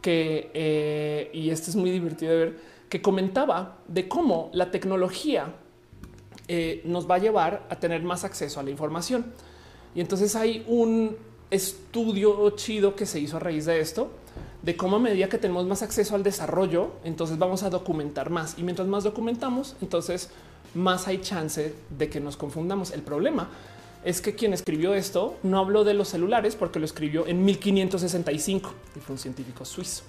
que, 0.00 0.50
eh, 0.54 1.30
y 1.34 1.50
esto 1.50 1.70
es 1.70 1.76
muy 1.76 1.90
divertido 1.90 2.32
de 2.32 2.38
ver, 2.38 2.58
que 2.88 3.02
comentaba 3.02 3.76
de 3.88 4.08
cómo 4.08 4.48
la 4.54 4.70
tecnología 4.70 5.54
eh, 6.48 6.80
nos 6.86 7.08
va 7.08 7.16
a 7.16 7.18
llevar 7.18 7.66
a 7.68 7.76
tener 7.76 8.02
más 8.02 8.24
acceso 8.24 8.58
a 8.58 8.62
la 8.62 8.70
información. 8.70 9.26
Y 9.94 10.00
entonces 10.00 10.34
hay 10.34 10.64
un 10.66 11.16
estudio 11.50 12.50
chido 12.50 12.96
que 12.96 13.04
se 13.04 13.20
hizo 13.20 13.36
a 13.36 13.40
raíz 13.40 13.66
de 13.66 13.80
esto, 13.80 14.10
de 14.62 14.76
cómo 14.78 14.96
a 14.96 14.98
medida 14.98 15.28
que 15.28 15.38
tenemos 15.38 15.66
más 15.66 15.82
acceso 15.82 16.14
al 16.14 16.22
desarrollo, 16.22 16.92
entonces 17.04 17.38
vamos 17.38 17.62
a 17.62 17.70
documentar 17.70 18.30
más. 18.30 18.58
Y 18.58 18.62
mientras 18.62 18.88
más 18.88 19.04
documentamos, 19.04 19.76
entonces 19.82 20.30
más 20.74 21.08
hay 21.08 21.18
chance 21.18 21.74
de 21.90 22.08
que 22.08 22.20
nos 22.20 22.36
confundamos. 22.36 22.90
El 22.90 23.02
problema 23.02 23.48
es 24.04 24.20
que 24.20 24.34
quien 24.34 24.52
escribió 24.52 24.94
esto 24.94 25.36
no 25.42 25.58
habló 25.58 25.84
de 25.84 25.94
los 25.94 26.08
celulares 26.08 26.56
porque 26.56 26.78
lo 26.78 26.84
escribió 26.84 27.26
en 27.26 27.44
1565 27.44 28.74
y 28.96 29.00
fue 29.00 29.14
un 29.14 29.18
científico 29.18 29.64
suizo. 29.64 30.04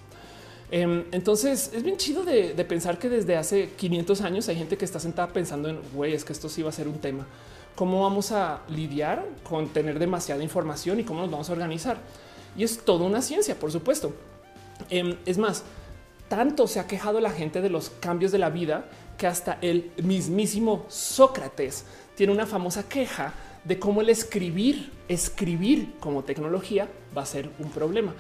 Em, 0.71 1.05
entonces 1.11 1.71
es 1.73 1.83
bien 1.83 1.95
chido 1.97 2.23
de, 2.23 2.53
pensar 2.67 2.97
que 2.97 3.07
desde 3.07 3.37
hace 3.37 3.69
500 3.77 4.21
años 4.21 4.49
hay 4.49 4.57
gente 4.57 4.77
que 4.77 4.85
está 4.85 4.99
sentada 4.99 5.31
pensando 5.31 5.69
en 5.69 5.79
güey, 5.93 6.13
es 6.13 6.25
que 6.25 6.33
esto 6.33 6.49
sí 6.49 6.61
va 6.61 6.69
a 6.69 6.73
ser 6.73 6.87
un 6.87 6.99
tema. 6.99 7.25
¿Cómo 7.75 8.01
vamos 8.03 8.31
a 8.31 8.61
lidiar 8.69 9.25
con 9.43 9.69
tener 9.69 9.99
demasiada 9.99 10.43
información 10.43 10.99
y 10.99 11.03
cómo 11.03 11.21
nos 11.21 11.31
vamos 11.31 11.49
a 11.49 11.53
organizar? 11.53 11.97
Y 12.57 12.63
es 12.63 12.79
toda 12.79 13.05
una 13.05 13.21
ciencia, 13.21 13.55
por 13.59 13.71
supuesto. 13.71 14.13
Em, 14.89 15.17
es 15.25 15.37
más, 15.37 15.63
tanto 16.27 16.67
se 16.67 16.79
ha 16.79 16.87
quejado 16.87 17.19
la 17.19 17.31
gente 17.31 17.61
de 17.61 17.69
los 17.69 17.89
cambios 17.89 18.31
de 18.31 18.39
la 18.39 18.49
vida 18.49 18.85
que 19.17 19.27
hasta 19.27 19.57
el 19.61 19.91
mismísimo 20.03 20.85
Sócrates 20.89 21.85
tiene 22.15 22.33
una 22.33 22.45
famosa 22.45 22.87
queja 22.87 23.33
de 23.63 23.79
cómo 23.79 24.01
el 24.01 24.09
escribir, 24.09 24.91
escribir 25.07 25.95
como 25.99 26.23
tecnología 26.23 26.87
va 27.15 27.23
a 27.23 27.25
ser 27.25 27.49
un 27.59 27.69
problema. 27.71 28.13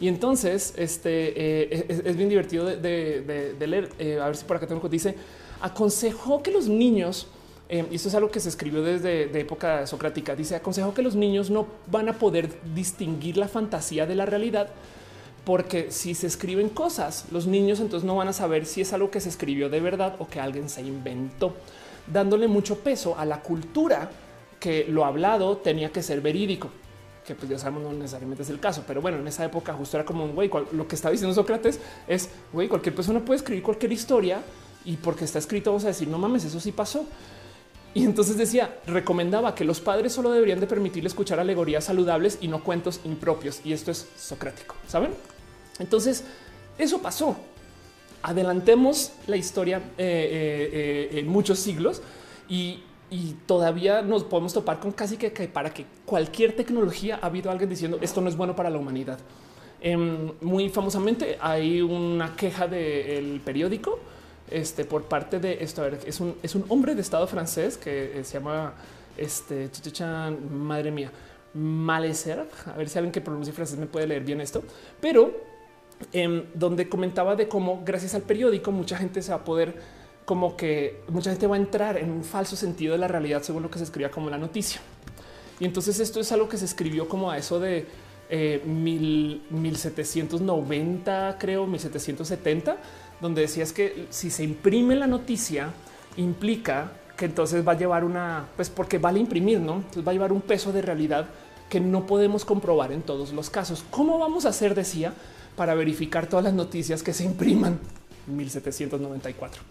Y 0.00 0.08
entonces 0.08 0.74
este 0.76 1.32
eh, 1.72 1.86
es, 1.88 2.16
bien 2.16 2.28
divertido 2.28 2.66
de, 2.66 3.56
leer. 3.66 3.90
Eh, 3.98 4.18
a 4.20 4.26
ver 4.26 4.36
si 4.36 4.44
por 4.44 4.56
acá 4.56 4.66
tengo 4.66 4.88
dice 4.88 5.14
aconsejó 5.60 6.42
que 6.42 6.50
los 6.50 6.68
niños 6.68 7.28
eh, 7.68 7.86
y 7.90 7.94
esto 7.94 8.08
es 8.08 8.14
algo 8.14 8.30
que 8.30 8.40
se 8.40 8.48
escribió 8.48 8.82
desde 8.82 9.26
de 9.26 9.40
época 9.40 9.86
socrática. 9.86 10.36
Dice 10.36 10.56
aconsejó 10.56 10.92
que 10.92 11.02
los 11.02 11.14
niños 11.14 11.50
no 11.50 11.66
van 11.90 12.08
a 12.08 12.18
poder 12.18 12.50
distinguir 12.74 13.36
la 13.36 13.48
fantasía 13.48 14.06
de 14.06 14.14
la 14.14 14.26
realidad 14.26 14.68
porque 15.44 15.90
si 15.90 16.14
se 16.14 16.26
escriben 16.26 16.68
cosas, 16.68 17.26
los 17.30 17.46
niños 17.46 17.80
entonces 17.80 18.06
no 18.06 18.16
van 18.16 18.28
a 18.28 18.32
saber 18.32 18.64
si 18.66 18.80
es 18.80 18.92
algo 18.92 19.10
que 19.10 19.20
se 19.20 19.28
escribió 19.28 19.68
de 19.68 19.80
verdad 19.80 20.14
o 20.18 20.28
que 20.28 20.40
alguien 20.40 20.68
se 20.68 20.82
inventó, 20.82 21.54
dándole 22.06 22.46
mucho 22.48 22.78
peso 22.78 23.18
a 23.18 23.24
la 23.24 23.40
cultura 23.40 24.10
que 24.60 24.84
lo 24.88 25.04
hablado 25.04 25.56
tenía 25.56 25.90
que 25.90 26.02
ser 26.02 26.20
verídico, 26.20 26.70
que 27.26 27.34
pues 27.34 27.50
ya 27.50 27.58
sabemos 27.58 27.82
no 27.82 27.92
necesariamente 27.92 28.44
es 28.44 28.50
el 28.50 28.60
caso, 28.60 28.84
pero 28.86 29.00
bueno, 29.00 29.18
en 29.18 29.26
esa 29.26 29.44
época 29.44 29.72
justo 29.72 29.96
era 29.96 30.06
como 30.06 30.24
un 30.24 30.34
güey, 30.34 30.48
lo 30.72 30.86
que 30.86 30.94
está 30.94 31.10
diciendo 31.10 31.34
Sócrates 31.34 31.80
es, 32.06 32.28
güey, 32.52 32.68
cualquier 32.68 32.94
persona 32.94 33.18
puede 33.20 33.38
escribir 33.38 33.64
cualquier 33.64 33.92
historia 33.92 34.40
y 34.84 34.96
porque 34.96 35.24
está 35.24 35.40
escrito 35.40 35.70
vamos 35.70 35.84
a 35.84 35.88
decir, 35.88 36.06
no 36.06 36.18
mames, 36.18 36.44
eso 36.44 36.60
sí 36.60 36.70
pasó. 36.70 37.06
Y 37.94 38.04
entonces 38.04 38.38
decía, 38.38 38.78
recomendaba 38.86 39.54
que 39.54 39.64
los 39.64 39.80
padres 39.80 40.14
solo 40.14 40.30
deberían 40.30 40.60
de 40.60 40.66
permitirle 40.66 41.08
escuchar 41.08 41.38
alegorías 41.40 41.84
saludables 41.84 42.38
y 42.40 42.48
no 42.48 42.64
cuentos 42.64 43.00
impropios. 43.04 43.60
Y 43.64 43.74
esto 43.74 43.90
es 43.90 44.08
socrático, 44.16 44.76
¿saben? 44.88 45.10
Entonces, 45.78 46.24
eso 46.78 47.00
pasó. 47.00 47.36
Adelantemos 48.22 49.12
la 49.26 49.36
historia 49.36 49.78
eh, 49.78 49.82
eh, 49.98 51.08
eh, 51.12 51.18
en 51.20 51.28
muchos 51.28 51.58
siglos 51.58 52.02
y, 52.48 52.84
todavía 53.44 54.00
nos 54.00 54.24
podemos 54.24 54.54
topar 54.54 54.80
con 54.80 54.90
casi 54.90 55.18
que, 55.18 55.28
para 55.46 55.74
que 55.74 55.84
cualquier 56.06 56.56
tecnología 56.56 57.18
ha 57.20 57.26
habido 57.26 57.50
alguien 57.50 57.68
diciendo 57.68 57.98
esto 58.00 58.22
no 58.22 58.28
es 58.30 58.36
bueno 58.36 58.56
para 58.56 58.70
la 58.70 58.78
humanidad. 58.78 59.18
Em, 59.82 60.32
muy 60.40 60.70
famosamente 60.70 61.36
hay 61.38 61.82
una 61.82 62.34
queja 62.34 62.66
del 62.66 63.42
periódico 63.44 63.98
este, 64.50 64.86
por 64.86 65.02
parte 65.02 65.40
de 65.40 65.62
esto. 65.62 65.82
A 65.82 65.90
ver, 65.90 66.00
es 66.06 66.20
un, 66.20 66.36
es 66.42 66.54
un 66.54 66.64
hombre 66.70 66.94
de 66.94 67.02
estado 67.02 67.26
francés 67.26 67.76
que 67.76 68.22
se 68.24 68.32
llama 68.38 68.72
este, 69.18 69.68
madre 70.50 70.90
mía, 70.90 71.12
Maleser. 71.52 72.48
A 72.64 72.78
ver 72.78 72.88
si 72.88 72.96
alguien 72.96 73.12
que 73.12 73.20
pronuncia 73.20 73.52
francés 73.52 73.78
me 73.78 73.86
puede 73.86 74.06
leer 74.06 74.24
bien 74.24 74.40
esto, 74.40 74.62
pero 75.02 75.51
Em, 76.12 76.44
donde 76.54 76.88
comentaba 76.88 77.36
de 77.36 77.48
cómo 77.48 77.82
gracias 77.84 78.14
al 78.14 78.22
periódico 78.22 78.72
mucha 78.72 78.96
gente 78.96 79.22
se 79.22 79.30
va 79.30 79.38
a 79.38 79.44
poder 79.44 79.74
como 80.24 80.56
que 80.56 81.02
mucha 81.08 81.30
gente 81.30 81.46
va 81.46 81.56
a 81.56 81.58
entrar 81.58 81.96
en 81.96 82.10
un 82.10 82.24
falso 82.24 82.56
sentido 82.56 82.92
de 82.92 82.98
la 82.98 83.08
realidad 83.08 83.42
según 83.42 83.62
lo 83.62 83.70
que 83.70 83.78
se 83.78 83.84
escribía 83.84 84.10
como 84.10 84.30
la 84.30 84.38
noticia. 84.38 84.80
Y 85.58 85.64
entonces 85.64 86.00
esto 86.00 86.20
es 86.20 86.32
algo 86.32 86.48
que 86.48 86.56
se 86.56 86.64
escribió 86.64 87.08
como 87.08 87.30
a 87.30 87.38
eso 87.38 87.60
de 87.60 87.86
eh, 88.30 88.62
mil, 88.64 89.42
1790, 89.50 91.36
creo, 91.38 91.66
1770, 91.66 92.76
donde 93.20 93.42
decías 93.42 93.72
que 93.72 94.06
si 94.10 94.30
se 94.30 94.44
imprime 94.44 94.96
la 94.96 95.06
noticia 95.06 95.70
implica 96.16 96.92
que 97.16 97.26
entonces 97.26 97.66
va 97.66 97.72
a 97.72 97.76
llevar 97.78 98.04
una, 98.04 98.46
pues 98.56 98.70
porque 98.70 98.98
vale 98.98 99.20
imprimir, 99.20 99.60
¿no? 99.60 99.76
Entonces 99.76 100.06
va 100.06 100.10
a 100.10 100.14
llevar 100.14 100.32
un 100.32 100.40
peso 100.40 100.72
de 100.72 100.82
realidad 100.82 101.26
que 101.68 101.80
no 101.80 102.06
podemos 102.06 102.44
comprobar 102.44 102.92
en 102.92 103.02
todos 103.02 103.32
los 103.32 103.50
casos. 103.50 103.84
¿Cómo 103.90 104.18
vamos 104.18 104.46
a 104.46 104.50
hacer? 104.50 104.74
Decía 104.74 105.14
para 105.56 105.74
verificar 105.74 106.26
todas 106.26 106.44
las 106.44 106.54
noticias 106.54 107.02
que 107.02 107.12
se 107.12 107.24
impriman. 107.24 107.78
1794. 108.26 109.62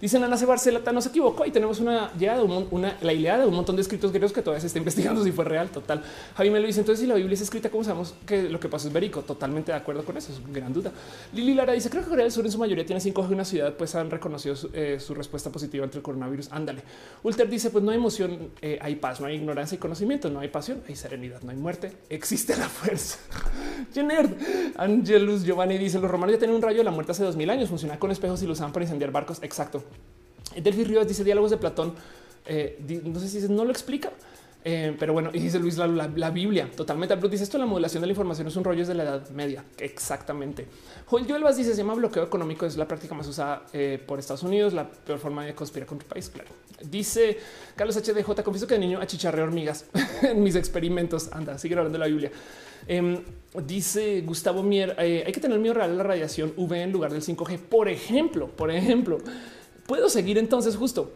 Dicen 0.00 0.24
Ana 0.24 0.38
C. 0.38 0.46
Barcelata, 0.46 0.92
no 0.92 1.02
se 1.02 1.10
equivocó 1.10 1.44
y 1.44 1.50
tenemos 1.50 1.78
una 1.78 2.10
llegada, 2.14 2.42
una, 2.42 2.96
la 3.02 3.12
idea 3.12 3.38
de 3.38 3.46
un 3.46 3.54
montón 3.54 3.76
de 3.76 3.82
escritos 3.82 4.10
griegos 4.12 4.32
que 4.32 4.40
todavía 4.40 4.60
se 4.60 4.68
está 4.68 4.78
investigando 4.78 5.22
si 5.22 5.30
fue 5.30 5.44
real. 5.44 5.68
Total. 5.68 6.02
Javi 6.36 6.48
me 6.48 6.58
lo 6.58 6.66
dice. 6.66 6.80
Entonces, 6.80 7.02
si 7.02 7.06
la 7.06 7.14
Biblia 7.16 7.34
es 7.34 7.42
escrita, 7.42 7.68
¿cómo 7.68 7.84
sabemos 7.84 8.14
que 8.26 8.44
lo 8.44 8.58
que 8.58 8.70
pasó 8.70 8.88
es 8.88 8.94
verico? 8.94 9.20
Totalmente 9.20 9.72
de 9.72 9.78
acuerdo 9.78 10.02
con 10.04 10.16
eso. 10.16 10.32
Es 10.32 10.38
una 10.38 10.52
gran 10.54 10.72
duda. 10.72 10.90
Lili 11.34 11.52
Lara 11.52 11.74
dice: 11.74 11.90
Creo 11.90 12.02
que 12.02 12.08
Corea 12.08 12.24
del 12.24 12.32
Sur 12.32 12.46
en 12.46 12.52
su 12.52 12.58
mayoría 12.58 12.86
tiene 12.86 13.02
5G 13.02 13.26
en 13.26 13.34
una 13.34 13.44
ciudad, 13.44 13.74
pues 13.74 13.94
han 13.94 14.10
reconocido 14.10 14.56
eh, 14.72 14.98
su, 14.98 15.14
respuesta 15.14 15.50
positiva 15.50 15.84
ante 15.84 15.98
el 15.98 16.02
coronavirus. 16.02 16.50
Ándale. 16.50 16.82
Ulter 17.22 17.50
dice: 17.50 17.68
Pues 17.68 17.84
no 17.84 17.90
hay 17.90 17.98
emoción, 17.98 18.52
eh, 18.62 18.78
hay 18.80 18.96
paz, 18.96 19.20
no 19.20 19.26
hay 19.26 19.36
ignorancia 19.36 19.76
y 19.76 19.78
conocimiento, 19.78 20.30
no 20.30 20.40
hay 20.40 20.48
pasión, 20.48 20.82
hay 20.88 20.96
serenidad, 20.96 21.42
no 21.42 21.50
hay 21.50 21.58
muerte, 21.58 21.92
existe 22.08 22.56
la 22.56 22.70
fuerza. 22.70 23.18
Jenner 23.92 24.34
Angelus 24.78 25.44
Giovanni 25.44 25.76
dice: 25.76 26.00
Los 26.00 26.10
romanos 26.10 26.36
ya 26.36 26.38
tienen 26.38 26.56
un 26.56 26.62
rayo 26.62 26.78
de 26.78 26.84
la 26.84 26.90
muerte 26.90 27.12
hace 27.12 27.22
dos 27.22 27.36
mil 27.36 27.50
años, 27.50 27.68
funciona 27.68 27.98
con 27.98 28.10
espejos 28.10 28.42
y 28.42 28.46
lo 28.46 28.52
usaban 28.52 28.72
para 28.72 28.84
incendiar 28.84 29.10
barcos. 29.10 29.40
Exacto. 29.42 29.82
Delphi 30.56 30.84
Rivas 30.84 31.06
dice 31.06 31.24
diálogos 31.24 31.50
de 31.50 31.56
Platón. 31.56 31.94
Eh, 32.46 33.02
no 33.04 33.20
sé 33.20 33.28
si 33.28 33.48
no 33.52 33.64
lo 33.64 33.70
explica, 33.70 34.10
eh, 34.62 34.94
pero 34.98 35.14
bueno, 35.14 35.30
y 35.32 35.38
dice 35.38 35.58
Luis 35.58 35.78
la, 35.78 36.30
Biblia 36.30 36.70
totalmente. 36.74 37.16
Dice 37.16 37.44
esto: 37.44 37.58
la 37.58 37.66
modulación 37.66 38.02
de 38.02 38.06
la 38.06 38.12
información 38.12 38.46
es 38.48 38.56
un 38.56 38.64
rollo 38.64 38.86
de 38.86 38.94
la 38.94 39.04
Edad 39.04 39.30
Media. 39.30 39.64
Exactamente. 39.78 40.66
Joel 41.06 41.26
Joel 41.26 41.44
dice: 41.56 41.72
se 41.72 41.78
llama 41.78 41.94
bloqueo 41.94 42.24
económico, 42.24 42.66
es 42.66 42.76
la 42.76 42.86
práctica 42.86 43.14
más 43.14 43.26
usada 43.26 43.62
eh, 43.72 44.02
por 44.04 44.18
Estados 44.18 44.42
Unidos, 44.42 44.72
la 44.72 44.90
peor 44.90 45.18
forma 45.18 45.44
de 45.44 45.54
conspirar 45.54 45.86
contra 45.86 46.06
el 46.06 46.12
país. 46.12 46.28
Claro. 46.28 46.50
Dice 46.82 47.38
Carlos 47.74 47.96
HDJ: 47.96 48.42
confieso 48.42 48.66
que 48.66 48.74
de 48.74 48.80
niño 48.80 49.00
achicharré 49.00 49.42
hormigas 49.42 49.86
en 50.22 50.42
mis 50.42 50.56
experimentos. 50.56 51.30
Anda, 51.32 51.58
sigue 51.58 51.74
hablando 51.74 51.98
de 51.98 52.04
la 52.04 52.08
Biblia. 52.08 52.30
Em, 52.86 53.18
dice 53.66 54.20
Gustavo 54.22 54.62
Mier: 54.62 54.94
hay 54.98 55.32
que 55.32 55.40
tener 55.40 55.58
miedo 55.58 55.74
real 55.74 55.90
a 55.90 55.94
la 55.94 56.02
radiación 56.02 56.52
UV 56.56 56.72
en 56.74 56.92
lugar 56.92 57.12
del 57.12 57.22
5G. 57.22 57.58
Por 57.58 57.88
ejemplo, 57.88 58.48
por 58.48 58.70
ejemplo. 58.70 59.18
Puedo 59.90 60.08
seguir 60.08 60.38
entonces 60.38 60.76
justo. 60.76 61.10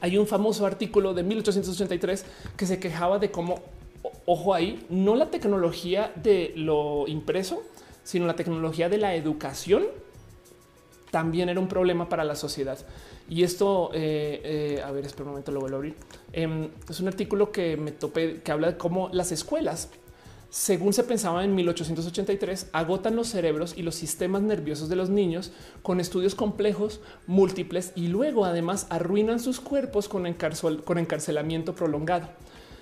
Hay 0.00 0.18
un 0.18 0.26
famoso 0.26 0.66
artículo 0.66 1.14
de 1.14 1.22
1883 1.22 2.24
que 2.56 2.66
se 2.66 2.80
quejaba 2.80 3.20
de 3.20 3.30
cómo, 3.30 3.60
ojo 4.26 4.52
ahí, 4.52 4.84
no 4.90 5.14
la 5.14 5.30
tecnología 5.30 6.12
de 6.16 6.52
lo 6.56 7.06
impreso, 7.06 7.62
sino 8.02 8.26
la 8.26 8.34
tecnología 8.34 8.88
de 8.88 8.98
la 8.98 9.14
educación 9.14 9.84
también 11.12 11.50
era 11.50 11.60
un 11.60 11.68
problema 11.68 12.08
para 12.08 12.24
la 12.24 12.34
sociedad. 12.34 12.78
Y 13.28 13.44
esto, 13.44 13.90
eh, 13.94 14.40
eh, 14.42 14.82
a 14.84 14.90
ver, 14.90 15.06
espera 15.06 15.26
un 15.26 15.30
momento, 15.30 15.52
lo 15.52 15.60
vuelvo 15.60 15.76
a 15.76 15.78
abrir. 15.78 15.94
Em, 16.32 16.68
es 16.88 16.98
un 16.98 17.06
artículo 17.06 17.52
que 17.52 17.76
me 17.76 17.92
topé 17.92 18.42
que 18.42 18.50
habla 18.50 18.72
de 18.72 18.76
cómo 18.76 19.08
las 19.12 19.30
escuelas 19.30 19.88
según 20.50 20.92
se 20.92 21.04
pensaba 21.04 21.44
en 21.44 21.54
1883, 21.54 22.70
agotan 22.72 23.14
los 23.14 23.28
cerebros 23.28 23.74
y 23.76 23.82
los 23.82 23.94
sistemas 23.94 24.42
nerviosos 24.42 24.88
de 24.88 24.96
los 24.96 25.08
niños 25.08 25.52
con 25.82 26.00
estudios 26.00 26.34
complejos, 26.34 27.00
múltiples 27.28 27.92
y 27.94 28.08
luego 28.08 28.44
además 28.44 28.88
arruinan 28.90 29.38
sus 29.38 29.60
cuerpos 29.60 30.08
con, 30.08 30.26
encarcelamiento 30.26 31.76
prolongado. 31.76 32.28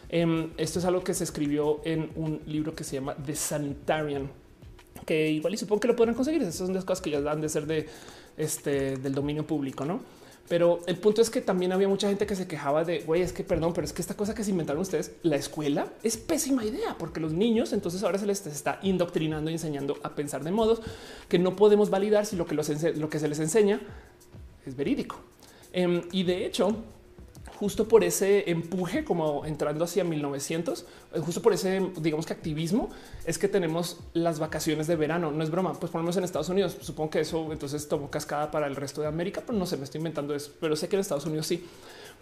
Em, 0.09 0.51
esto 0.57 0.79
es 0.79 0.87
algo 0.87 1.05
que 1.05 1.13
se 1.13 1.25
escribió 1.25 1.83
en 1.85 2.11
un 2.17 2.41
libro 2.47 2.75
que 2.75 2.85
se 2.85 2.97
llama 2.97 3.15
The 3.15 3.37
Sanitarian, 3.37 4.31
que 5.05 5.31
igual 5.31 5.53
y 5.53 5.59
supongo 5.59 5.81
que 5.81 5.89
lo 5.89 5.97
podrán 5.97 6.15
conseguir. 6.15 6.41
Esas 6.41 6.55
son 6.55 6.73
las 6.73 6.87
cosas 6.87 7.03
que 7.03 7.11
ya 7.11 7.21
dan 7.21 7.43
de 7.43 7.51
ser 7.51 7.67
de 7.67 7.87
este 8.39 8.97
del 8.97 9.15
dominio 9.15 9.47
público, 9.47 9.85
no? 9.85 10.01
Pero 10.49 10.81
el 10.87 10.97
punto 10.97 11.21
es 11.21 11.29
que 11.29 11.41
también 11.41 11.73
había 11.73 11.89
mucha 11.89 12.09
gente 12.09 12.27
que 12.27 12.35
se 12.35 12.47
quejaba 12.47 12.85
de 12.85 13.01
güey, 13.01 13.23
es 13.23 13.33
que 13.33 13.45
perdón, 13.45 13.73
pero 13.75 13.85
es 13.85 13.93
que 13.93 14.01
esta 14.01 14.15
cosa 14.15 14.35
que 14.35 14.43
se 14.45 14.51
inventaron 14.51 14.81
ustedes, 14.81 15.13
la 15.23 15.37
escuela 15.37 15.93
es 16.03 16.17
pésima 16.17 16.65
idea 16.65 16.97
porque 16.99 17.21
los 17.21 17.33
niños 17.33 17.73
entonces 17.73 18.03
ahora 18.03 18.19
se 18.19 18.27
les 18.27 18.47
está 18.47 18.79
indoctrinando 18.83 19.51
y 19.51 19.55
enseñando 19.55 19.99
a 20.03 20.15
pensar 20.15 20.45
de 20.45 20.51
modos 20.51 20.81
que 21.29 21.39
no 21.39 21.55
podemos 21.55 21.91
validar 21.91 22.25
si 22.25 22.37
lo 22.37 22.47
que, 22.47 22.55
lo 22.55 23.11
que 23.11 23.19
se 23.19 23.29
les 23.29 23.39
enseña 23.39 23.81
es 24.67 24.75
verídico. 24.75 25.17
Em, 25.73 26.03
y 26.13 26.23
de 26.23 26.47
hecho, 26.47 26.77
justo 27.59 27.89
por 27.89 28.05
ese 28.05 28.49
empuje, 28.49 29.05
como 29.05 29.45
entrando 29.45 29.85
hacia 29.85 30.05
1900, 30.05 30.87
eh, 31.15 31.19
justo 31.19 31.43
por 31.43 31.53
ese, 31.53 31.91
digamos 32.01 32.25
que 32.25 32.33
activismo, 32.33 32.89
es 33.25 33.37
que 33.37 33.49
tenemos 33.49 33.99
las 34.13 34.39
vacaciones 34.39 34.87
de 34.87 34.95
verano. 34.95 35.33
No 35.33 35.43
es 35.43 35.51
broma, 35.51 35.73
pues 35.73 35.91
ponemos 35.91 36.17
en 36.17 36.23
Estados 36.23 36.49
Unidos. 36.51 36.77
Supongo 36.81 37.11
que 37.11 37.21
eso 37.21 37.51
entonces 37.51 37.89
tomó 37.89 38.11
cascada 38.11 38.53
para 38.53 38.69
el 38.69 38.77
resto 38.77 39.01
de 39.01 39.09
América, 39.09 39.43
pero 39.45 39.59
no 39.59 39.67
sé, 39.67 39.77
me 39.77 39.83
estoy 39.83 39.99
inventando 39.99 40.37
eso, 40.37 40.53
pero 40.61 40.77
sé 40.77 40.89
que 40.89 40.95
en 40.95 41.01
Estados 41.01 41.27
Unidos 41.27 41.49
sí, 41.49 41.65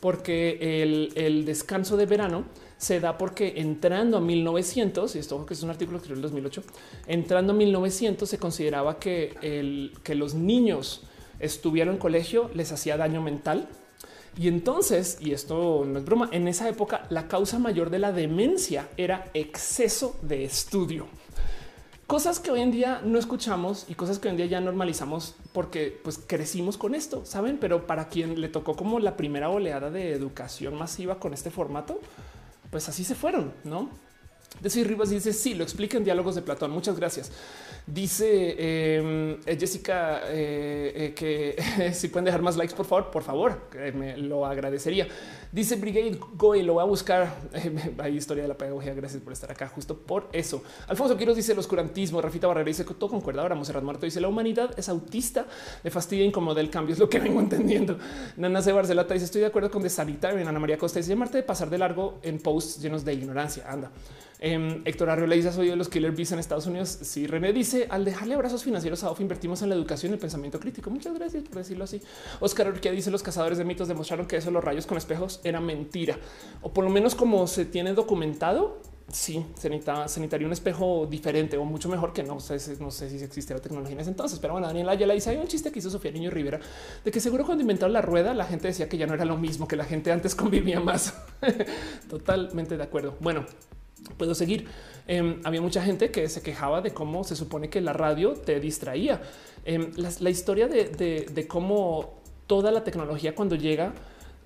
porque 0.01 0.83
el, 1.15 1.45
descanso 1.45 1.99
de 1.99 2.07
verano 2.07 2.45
se 2.79 2.99
da 3.01 3.19
porque 3.19 3.55
entrando 3.57 4.17
a 4.17 4.21
1900, 4.23 5.17
y 5.17 5.19
esto 5.19 5.45
que 5.45 5.53
es 5.53 5.63
un 5.63 5.69
artículo 5.69 5.99
que 5.99 6.05
escribió 6.05 6.17
en 6.17 6.23
2008, 6.23 6.63
entrando 7.09 7.53
a 7.53 7.57
1900 7.57 8.27
se 8.27 8.39
consideraba 8.39 8.99
que, 8.99 9.35
el, 9.43 9.93
que 10.03 10.15
los 10.15 10.33
niños 10.33 11.03
estuvieron 11.41 11.97
en 11.97 12.01
colegio 12.01 12.51
les 12.55 12.73
hacía 12.73 12.97
daño 12.97 13.21
mental 13.21 13.69
y 14.37 14.49
entonces, 14.49 15.17
y 15.21 15.33
esto 15.33 15.85
no 15.87 15.99
es 15.99 16.05
broma, 16.05 16.29
en 16.33 16.47
esa 16.47 16.69
época 16.69 17.07
la 17.09 17.27
causa 17.27 17.59
mayor 17.59 17.89
de 17.91 17.99
la 17.99 18.13
demencia 18.13 18.89
era 18.97 19.31
exceso 19.33 20.17
de 20.23 20.45
estudio. 20.45 21.07
Cosas 22.07 22.39
que 22.39 22.51
hoy 22.51 22.61
en 22.61 22.71
día 22.71 23.01
no 23.05 23.19
escuchamos 23.19 23.87
y 23.89 23.95
cosas 23.95 24.19
que 24.19 24.29
hoy 24.29 24.33
en 24.33 24.37
día 24.37 24.47
ya 24.47 24.61
normalizamos 24.61 25.35
porque 25.53 25.99
pues 26.05 26.21
crecimos 26.25 26.77
con 26.77 26.95
esto, 26.95 27.25
saben? 27.25 27.59
Pero 27.59 27.87
para 27.87 28.09
quien 28.09 28.41
le 28.41 28.49
tocó 28.49 28.77
como 28.77 29.01
la 29.01 29.17
primera 29.17 29.49
oleada 29.49 29.91
de 29.91 30.13
educación 30.13 30.77
masiva 30.77 31.19
con 31.19 31.35
este 31.35 31.51
formato, 31.51 31.99
pues 32.71 32.89
así 32.89 33.03
se 33.03 33.15
fueron, 33.15 33.53
¿no? 33.65 33.89
Decir 34.61 34.87
Rivas 34.87 35.11
dice 35.11 35.33
sí, 35.33 35.55
lo 35.55 35.65
explica 35.65 35.97
en 35.97 36.05
diálogos 36.05 36.35
de 36.35 36.43
Platón. 36.43 36.71
Muchas 36.71 36.99
gracias. 36.99 37.31
Dice 37.87 38.97
em, 38.99 39.39
eh, 39.47 39.57
Jessica 39.59 40.23
eh, 40.27 40.93
eh, 40.95 41.15
que 41.15 41.93
si 41.95 42.09
pueden 42.09 42.25
dejar 42.25 42.43
más 42.43 42.57
likes, 42.57 42.75
por 42.75 42.87
favor, 42.87 43.11
por 43.11 43.23
favor, 43.23 43.69
me 43.95 44.17
lo 44.17 44.45
agradecería. 44.45 45.07
Dice 45.53 45.77
Brigade 45.77 46.19
Goy, 46.35 46.63
lo 46.63 46.75
voy 46.75 46.83
a 46.83 46.87
buscar. 46.87 47.33
Hay 47.99 48.17
historia 48.17 48.43
de 48.43 48.49
la 48.49 48.57
pedagogía. 48.57 48.93
Gracias 48.95 49.23
por 49.23 49.33
estar 49.33 49.51
acá, 49.51 49.69
justo 49.69 49.97
por 49.97 50.29
eso. 50.33 50.63
Alfonso 50.89 51.17
Quiroz 51.17 51.37
dice 51.37 51.53
el 51.53 51.59
oscurantismo. 51.59 52.21
Rafita 52.21 52.47
Barrera 52.47 52.67
dice 52.67 52.85
que 52.85 52.95
todo 52.95 53.11
concuerda. 53.11 53.43
Ahora 53.43 53.55
Monserrat 53.55 53.85
Muerto 53.85 54.05
dice 54.05 54.21
la 54.21 54.29
humanidad 54.29 54.71
es 54.77 54.89
autista, 54.89 55.47
le 55.83 55.91
fastidia, 55.91 56.25
incomoda 56.25 56.61
el 56.61 56.71
cambio. 56.71 56.95
Es 56.95 56.99
lo 56.99 57.09
que 57.09 57.19
vengo 57.27 57.41
entendiendo. 57.41 57.99
Nana 58.37 58.63
C. 58.63 58.73
Barcelata 58.73 59.15
dice 59.15 59.27
estoy 59.27 59.43
de 59.43 59.47
acuerdo 59.47 59.71
con 59.71 59.87
en 59.87 60.49
Ana 60.49 60.59
María 60.59 60.77
Costa 60.77 60.99
dice 60.99 61.11
llamarte 61.11 61.39
de 61.39 61.43
pasar 61.43 61.71
de 61.71 61.79
largo 61.79 62.19
en 62.23 62.39
posts 62.39 62.83
llenos 62.83 63.05
de 63.05 63.15
ignorancia. 63.15 63.71
Anda. 63.71 63.91
Eh, 64.39 64.83
Héctor 64.85 65.11
Arreola 65.11 65.35
dice 65.35 65.51
soy 65.51 65.69
de 65.69 65.77
los 65.77 65.89
killer 65.89 66.13
bees 66.13 66.33
en 66.33 66.39
Estados 66.39 66.67
Unidos. 66.67 66.89
Si 66.89 67.27
René 67.27 67.53
dice 67.53 67.87
al 67.91 68.05
dejarle 68.05 68.35
abrazos 68.35 68.63
financieros 68.63 69.03
a 69.05 69.11
Off 69.11 69.21
invertimos 69.21 69.63
en 69.63 69.71
la 69.71 69.75
educación 69.75 70.13
y 70.13 70.15
el 70.15 70.21
pensamiento 70.21 70.61
crítico. 70.61 70.91
Muchas 70.91 71.15
gracias 71.15 71.45
por 71.45 71.57
decirlo 71.57 71.85
así. 71.85 72.03
Oscar 72.41 72.69
Urquía 72.69 72.93
dice 72.93 73.11
los 73.11 73.23
cazadores 73.23 73.59
de 73.59 73.65
mitos 73.65 73.89
demostraron 73.89 74.27
que 74.27 74.37
eso 74.37 74.51
los 74.51 74.63
rayos 74.63 74.87
con 74.87 74.99
espejos 74.99 75.41
era 75.45 75.61
mentira 75.61 76.19
o 76.63 76.73
por 76.73 76.85
lo 76.85 76.91
menos 76.91 77.15
como 77.15 77.47
se 77.47 77.65
tiene 77.65 77.95
documentado. 77.95 78.81
Sí, 79.13 79.47
se, 79.55 79.71
necesitaría 79.71 80.49
un 80.49 80.53
espejo 80.53 81.07
diferente 81.09 81.57
o 81.57 81.65
mucho 81.65 81.89
mejor 81.89 82.13
que 82.13 82.25
no 82.25 82.41
sé, 82.41 82.59
no 82.81 82.91
sé 82.91 83.09
si 83.09 83.23
existe 83.23 83.55
la 83.55 83.61
tecnología 83.61 83.95
en 83.95 84.01
ese 84.01 84.11
entonces. 84.11 84.41
Pero 84.41 84.55
bueno, 84.55 84.67
Daniel 84.67 84.89
Ayala 84.89 85.15
dice 85.15 85.31
hay 85.31 85.37
un 85.37 85.47
chiste 85.47 85.71
que 85.71 85.79
hizo 85.79 85.91
Sofía 85.91 86.11
Niño 86.11 86.29
Rivera 86.29 86.59
de 87.05 87.11
que 87.13 87.21
seguro 87.21 87.47
cuando 87.47 87.63
inventaron 87.63 87.93
la 87.93 88.03
rueda 88.03 88.35
la 88.35 88.45
gente 88.45 88.67
decía 88.67 88.89
que 88.89 88.99
ya 88.99 89.07
no 89.07 89.15
era 89.15 89.25
lo 89.25 89.37
mismo, 89.37 89.69
que 89.69 89.77
la 89.77 89.85
gente 89.85 90.11
antes 90.11 90.35
convivía 90.35 90.81
más. 90.81 91.15
Totalmente 92.11 92.77
de 92.77 92.83
acuerdo. 92.83 93.17
Bueno, 93.21 93.47
puedo 94.17 94.35
seguir. 94.35 94.67
Em, 95.07 95.41
había 95.45 95.61
mucha 95.61 95.83
gente 95.83 96.11
que 96.11 96.29
se 96.29 96.43
quejaba 96.43 96.81
de 96.81 96.93
cómo 96.93 97.25
se 97.25 97.37
supone 97.37 97.69
que 97.69 97.81
la 97.81 97.93
radio 97.93 98.35
te 98.35 98.61
distraía. 98.61 99.23
Em, 99.65 99.93
la, 99.97 100.31
historia 100.31 100.69
de, 100.69 101.47
cómo 101.49 102.21
toda 102.47 102.71
la 102.71 102.85
tecnología 102.85 103.35
cuando 103.35 103.57
llega 103.57 103.93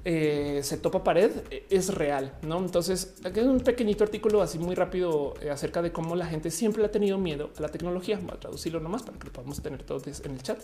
eh, 0.04 0.60
se 0.62 0.78
topa 0.78 1.04
pared 1.04 1.30
e, 1.50 1.66
es 1.68 1.92
real, 1.92 2.32
¿no? 2.42 2.58
Entonces, 2.58 3.16
aquí 3.24 3.40
es 3.40 3.46
un 3.46 3.60
pequeñito 3.60 4.02
artículo 4.04 4.40
así 4.40 4.58
muy 4.58 4.74
rápido 4.74 5.34
eh, 5.42 5.50
acerca 5.50 5.82
de 5.82 5.92
cómo 5.92 6.16
la 6.16 6.26
gente 6.26 6.50
siempre 6.50 6.84
ha 6.84 6.90
tenido 6.90 7.18
miedo 7.18 7.50
a 7.58 7.62
la 7.62 7.68
tecnología. 7.68 8.18
Voy 8.22 8.32
a 8.32 8.40
traducirlo 8.40 8.80
nomás 8.80 9.02
para 9.02 9.18
que 9.18 9.26
lo 9.26 9.32
podamos 9.32 9.60
tener 9.62 9.82
todos 9.82 10.06
en 10.24 10.32
el 10.32 10.42
chat. 10.42 10.58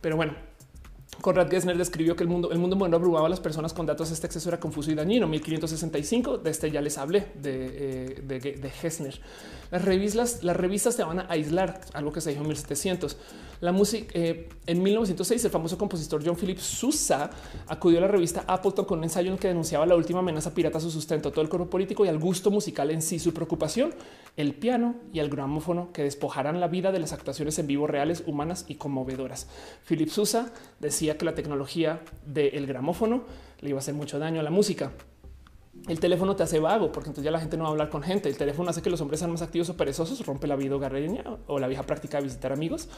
Pero 0.00 0.16
bueno, 0.16 0.34
Conrad 1.20 1.48
Gessner 1.50 1.76
describió 1.76 2.14
que 2.14 2.22
el 2.22 2.28
mundo, 2.28 2.50
el 2.52 2.58
mundo 2.58 2.76
moderno 2.76 2.96
abrumaba 2.96 3.26
a 3.26 3.30
las 3.30 3.40
personas 3.40 3.72
con 3.72 3.86
datos. 3.86 4.10
Este 4.10 4.26
exceso 4.26 4.48
era 4.48 4.60
confuso 4.60 4.90
y 4.90 4.94
dañino. 4.94 5.26
1565 5.26 6.38
de 6.38 6.50
este 6.50 6.70
ya 6.70 6.80
les 6.80 6.98
hablé 6.98 7.26
de, 7.34 8.16
eh, 8.26 8.60
de, 8.60 8.70
Gessner. 8.70 9.18
Las 9.70 9.84
revistas, 9.84 10.42
las 10.42 10.96
te 10.96 11.02
van 11.02 11.20
a 11.20 11.26
aislar, 11.28 11.80
algo 11.92 12.12
que 12.12 12.20
se 12.20 12.30
dijo 12.30 12.42
en 12.42 12.48
1700. 12.48 13.16
La 13.60 13.72
música 13.72 14.06
eh, 14.12 14.48
en 14.66 14.82
1906, 14.82 15.46
el 15.46 15.50
famoso 15.50 15.78
compositor 15.78 16.22
John 16.24 16.36
Philip 16.36 16.58
Sousa 16.58 17.30
acudió 17.66 17.98
a 17.98 18.02
la 18.02 18.08
revista 18.08 18.44
Appleton 18.46 18.84
con 18.84 18.98
un 18.98 19.04
ensayo 19.04 19.32
en 19.32 19.38
que 19.38 19.48
denunciaba 19.48 19.86
la 19.86 19.96
última 19.96 20.18
amenaza 20.18 20.52
pirata 20.52 20.78
a 20.78 20.80
su 20.80 20.90
sustento, 20.90 21.30
todo 21.30 21.40
el 21.40 21.48
cuerpo 21.48 21.70
político 21.70 22.04
y 22.04 22.08
al 22.08 22.18
gusto 22.18 22.50
musical 22.50 22.90
en 22.90 23.00
sí. 23.00 23.18
Su 23.18 23.32
preocupación, 23.32 23.94
el 24.36 24.54
piano 24.54 24.96
y 25.12 25.20
el 25.20 25.30
gramófono 25.30 25.90
que 25.92 26.02
despojarán 26.02 26.60
la 26.60 26.68
vida 26.68 26.92
de 26.92 26.98
las 26.98 27.12
actuaciones 27.12 27.58
en 27.58 27.66
vivo 27.66 27.86
reales, 27.86 28.24
humanas 28.26 28.66
y 28.68 28.74
conmovedoras. 28.74 29.48
Philip 29.88 30.10
Sousa 30.10 30.52
decía 30.78 31.16
que 31.16 31.24
la 31.24 31.34
tecnología 31.34 32.02
del 32.26 32.66
gramófono 32.66 33.24
le 33.60 33.70
iba 33.70 33.78
a 33.78 33.80
hacer 33.80 33.94
mucho 33.94 34.18
daño 34.18 34.40
a 34.40 34.42
la 34.42 34.50
música. 34.50 34.92
El 35.88 36.00
teléfono 36.00 36.34
te 36.34 36.42
hace 36.42 36.58
vago 36.58 36.90
porque 36.90 37.10
entonces 37.10 37.24
ya 37.24 37.30
la 37.30 37.38
gente 37.38 37.56
no 37.56 37.64
va 37.64 37.68
a 37.68 37.72
hablar 37.72 37.90
con 37.90 38.02
gente. 38.02 38.28
El 38.28 38.36
teléfono 38.36 38.70
hace 38.70 38.82
que 38.82 38.90
los 38.90 39.00
hombres 39.00 39.20
sean 39.20 39.30
más 39.30 39.42
activos 39.42 39.68
o 39.70 39.76
perezosos, 39.76 40.24
rompe 40.26 40.46
la 40.46 40.56
vida 40.56 40.74
hogareña 40.74 41.24
o 41.46 41.58
la 41.58 41.68
vieja 41.68 41.84
práctica 41.84 42.18
de 42.18 42.24
visitar 42.24 42.52
amigos. 42.52 42.88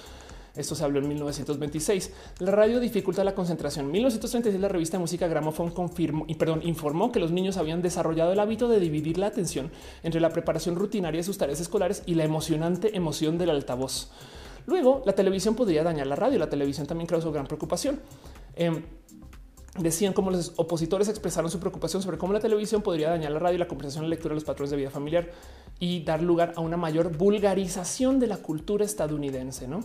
Esto 0.56 0.74
se 0.74 0.84
habló 0.84 0.98
en 0.98 1.08
1926. 1.08 2.12
La 2.40 2.50
radio 2.50 2.80
dificulta 2.80 3.22
la 3.22 3.34
concentración. 3.34 3.86
En 3.86 3.92
1936 3.92 4.60
la 4.60 4.68
revista 4.68 4.96
de 4.96 5.02
música 5.02 5.28
Gramophone 5.28 5.70
confirmó 5.72 6.24
y 6.26 6.34
perdón, 6.34 6.62
informó 6.64 7.12
que 7.12 7.20
los 7.20 7.30
niños 7.30 7.58
habían 7.58 7.82
desarrollado 7.82 8.32
el 8.32 8.40
hábito 8.40 8.68
de 8.68 8.80
dividir 8.80 9.18
la 9.18 9.26
atención 9.26 9.70
entre 10.02 10.20
la 10.20 10.30
preparación 10.30 10.74
rutinaria 10.74 11.18
de 11.18 11.24
sus 11.24 11.38
tareas 11.38 11.60
escolares 11.60 12.02
y 12.06 12.14
la 12.14 12.24
emocionante 12.24 12.96
emoción 12.96 13.38
del 13.38 13.50
altavoz. 13.50 14.10
Luego, 14.66 15.02
la 15.06 15.14
televisión 15.14 15.54
podría 15.54 15.82
dañar 15.82 16.06
la 16.06 16.16
radio. 16.16 16.38
La 16.38 16.50
televisión 16.50 16.86
también 16.86 17.06
causó 17.06 17.30
gran 17.30 17.46
preocupación. 17.46 18.00
Em, 18.56 18.82
decían 19.78 20.12
cómo 20.12 20.30
los 20.30 20.52
opositores 20.56 21.08
expresaron 21.08 21.50
su 21.50 21.60
preocupación 21.60 22.02
sobre 22.02 22.18
cómo 22.18 22.32
la 22.32 22.40
televisión 22.40 22.82
podría 22.82 23.10
dañar 23.10 23.32
la 23.32 23.38
radio 23.38 23.56
y 23.56 23.58
la 23.58 23.68
conversación, 23.68 24.04
la 24.04 24.10
lectura 24.10 24.32
de 24.32 24.36
los 24.36 24.44
patrones 24.44 24.70
de 24.70 24.76
vida 24.76 24.90
familiar 24.90 25.30
y 25.78 26.02
dar 26.04 26.22
lugar 26.22 26.52
a 26.56 26.60
una 26.60 26.76
mayor 26.76 27.16
vulgarización 27.16 28.18
de 28.18 28.26
la 28.26 28.38
cultura 28.38 28.84
estadounidense. 28.84 29.68
¿no? 29.68 29.84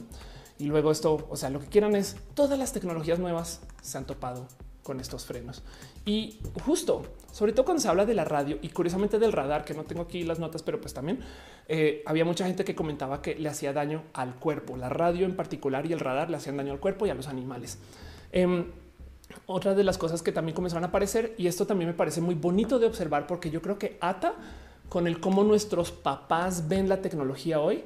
Y 0.57 0.65
luego 0.65 0.91
esto, 0.91 1.27
o 1.29 1.35
sea, 1.35 1.49
lo 1.49 1.59
que 1.59 1.67
quieran 1.67 1.95
es 1.95 2.15
todas 2.33 2.57
las 2.57 2.73
tecnologías 2.73 3.19
nuevas 3.19 3.61
se 3.81 3.97
han 3.97 4.05
topado 4.05 4.47
con 4.83 4.99
estos 4.99 5.25
frenos. 5.25 5.63
Y 6.05 6.39
justo, 6.65 7.03
sobre 7.31 7.53
todo 7.53 7.65
cuando 7.65 7.81
se 7.81 7.87
habla 7.87 8.05
de 8.05 8.13
la 8.13 8.25
radio 8.25 8.59
y 8.61 8.69
curiosamente 8.69 9.17
del 9.17 9.31
radar, 9.31 9.63
que 9.65 9.73
no 9.73 9.83
tengo 9.83 10.03
aquí 10.03 10.23
las 10.23 10.39
notas, 10.39 10.61
pero 10.61 10.79
pues 10.81 10.93
también 10.93 11.19
eh, 11.67 12.03
había 12.05 12.25
mucha 12.25 12.45
gente 12.45 12.65
que 12.65 12.75
comentaba 12.75 13.21
que 13.21 13.35
le 13.35 13.49
hacía 13.49 13.73
daño 13.73 14.03
al 14.13 14.35
cuerpo. 14.35 14.75
La 14.75 14.89
radio 14.89 15.25
en 15.25 15.35
particular 15.35 15.85
y 15.85 15.93
el 15.93 15.99
radar 15.99 16.29
le 16.29 16.37
hacían 16.37 16.57
daño 16.57 16.73
al 16.73 16.79
cuerpo 16.79 17.05
y 17.07 17.09
a 17.09 17.13
los 17.15 17.27
animales. 17.27 17.79
Em, 18.31 18.65
otra 19.45 19.75
de 19.75 19.83
las 19.83 19.97
cosas 19.97 20.21
que 20.21 20.31
también 20.31 20.55
comenzaron 20.55 20.83
a 20.83 20.87
aparecer, 20.87 21.35
y 21.37 21.47
esto 21.47 21.67
también 21.67 21.89
me 21.89 21.95
parece 21.95 22.21
muy 22.21 22.35
bonito 22.35 22.79
de 22.79 22.87
observar, 22.87 23.27
porque 23.27 23.49
yo 23.49 23.61
creo 23.61 23.77
que 23.77 23.97
ata 24.01 24.35
con 24.89 25.07
el 25.07 25.19
cómo 25.19 25.43
nuestros 25.43 25.91
papás 25.91 26.67
ven 26.67 26.89
la 26.89 27.01
tecnología 27.01 27.59
hoy. 27.59 27.83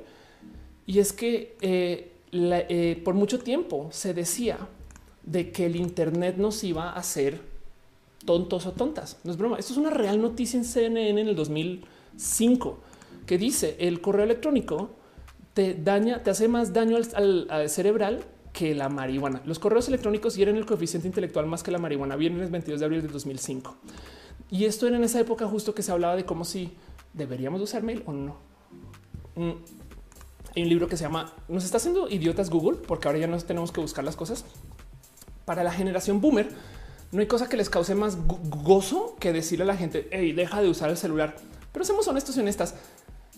Y 0.85 0.99
es 0.99 1.13
que 1.13 1.57
eh, 1.61 2.13
eh, 2.31 3.01
por 3.03 3.13
mucho 3.13 3.39
tiempo 3.39 3.89
se 3.91 4.13
decía 4.13 4.57
de 5.23 5.51
que 5.51 5.65
el 5.65 5.75
Internet 5.75 6.37
nos 6.37 6.63
iba 6.63 6.89
a 6.89 6.93
hacer 6.93 7.41
tontos 8.25 8.65
o 8.65 8.71
tontas. 8.73 9.17
No 9.23 9.31
es 9.31 9.37
broma. 9.37 9.57
Esto 9.57 9.73
es 9.73 9.77
una 9.77 9.89
real 9.89 10.21
noticia 10.21 10.57
en 10.57 10.65
CNN 10.65 11.21
en 11.21 11.27
el 11.27 11.35
2005 11.35 12.79
que 13.25 13.37
dice 13.37 13.75
el 13.79 14.01
correo 14.01 14.23
electrónico 14.23 14.89
te 15.53 15.73
daña, 15.73 16.23
te 16.23 16.29
hace 16.29 16.47
más 16.47 16.73
daño 16.73 16.97
al, 16.97 17.69
cerebral 17.69 18.23
que 18.57 18.73
la 18.73 18.89
marihuana. 18.89 19.43
Los 19.45 19.59
correos 19.59 19.87
electrónicos 19.87 20.35
hieren 20.35 20.55
el 20.55 20.65
coeficiente 20.65 21.07
intelectual 21.07 21.45
más 21.45 21.61
que 21.61 21.69
la 21.69 21.77
marihuana. 21.77 22.15
Viene 22.15 22.41
el 22.41 22.49
22 22.49 22.79
de 22.79 22.85
abril 22.87 23.01
de 23.03 23.07
2005. 23.07 23.77
Y 24.49 24.65
esto 24.65 24.87
era 24.87 24.97
en 24.97 25.03
esa 25.03 25.19
época 25.19 25.45
justo 25.45 25.75
que 25.75 25.83
se 25.83 25.91
hablaba 25.91 26.15
de 26.15 26.25
cómo 26.25 26.43
si 26.43 26.71
deberíamos 27.13 27.61
usar 27.61 27.83
mail 27.83 28.01
o 28.07 28.13
no. 28.13 28.35
Mm, 29.35 29.51
hay 30.55 30.63
un 30.63 30.69
libro 30.69 30.87
que 30.87 30.97
se 30.97 31.03
llama 31.03 31.35
Nos 31.47 31.65
está 31.65 31.77
haciendo 31.77 32.09
idiotas 32.09 32.49
Google, 32.49 32.79
porque 32.79 33.07
ahora 33.07 33.19
ya 33.19 33.27
no 33.27 33.37
tenemos 33.37 33.71
que 33.71 33.79
buscar 33.79 34.03
las 34.03 34.15
cosas. 34.15 34.43
Para 35.45 35.63
la 35.63 35.71
generación 35.71 36.19
boomer, 36.19 36.49
no 37.11 37.19
hay 37.19 37.27
cosa 37.27 37.47
que 37.47 37.57
les 37.57 37.69
cause 37.69 37.93
más 37.93 38.17
gozo 38.25 39.17
que 39.19 39.33
decirle 39.33 39.65
a 39.65 39.67
la 39.67 39.77
gente, 39.77 40.07
hey, 40.11 40.33
deja 40.33 40.63
de 40.63 40.69
usar 40.69 40.89
el 40.89 40.97
celular. 40.97 41.35
Pero 41.71 41.85
seamos 41.85 42.07
honestos 42.07 42.35
y 42.37 42.39
honestas 42.39 42.73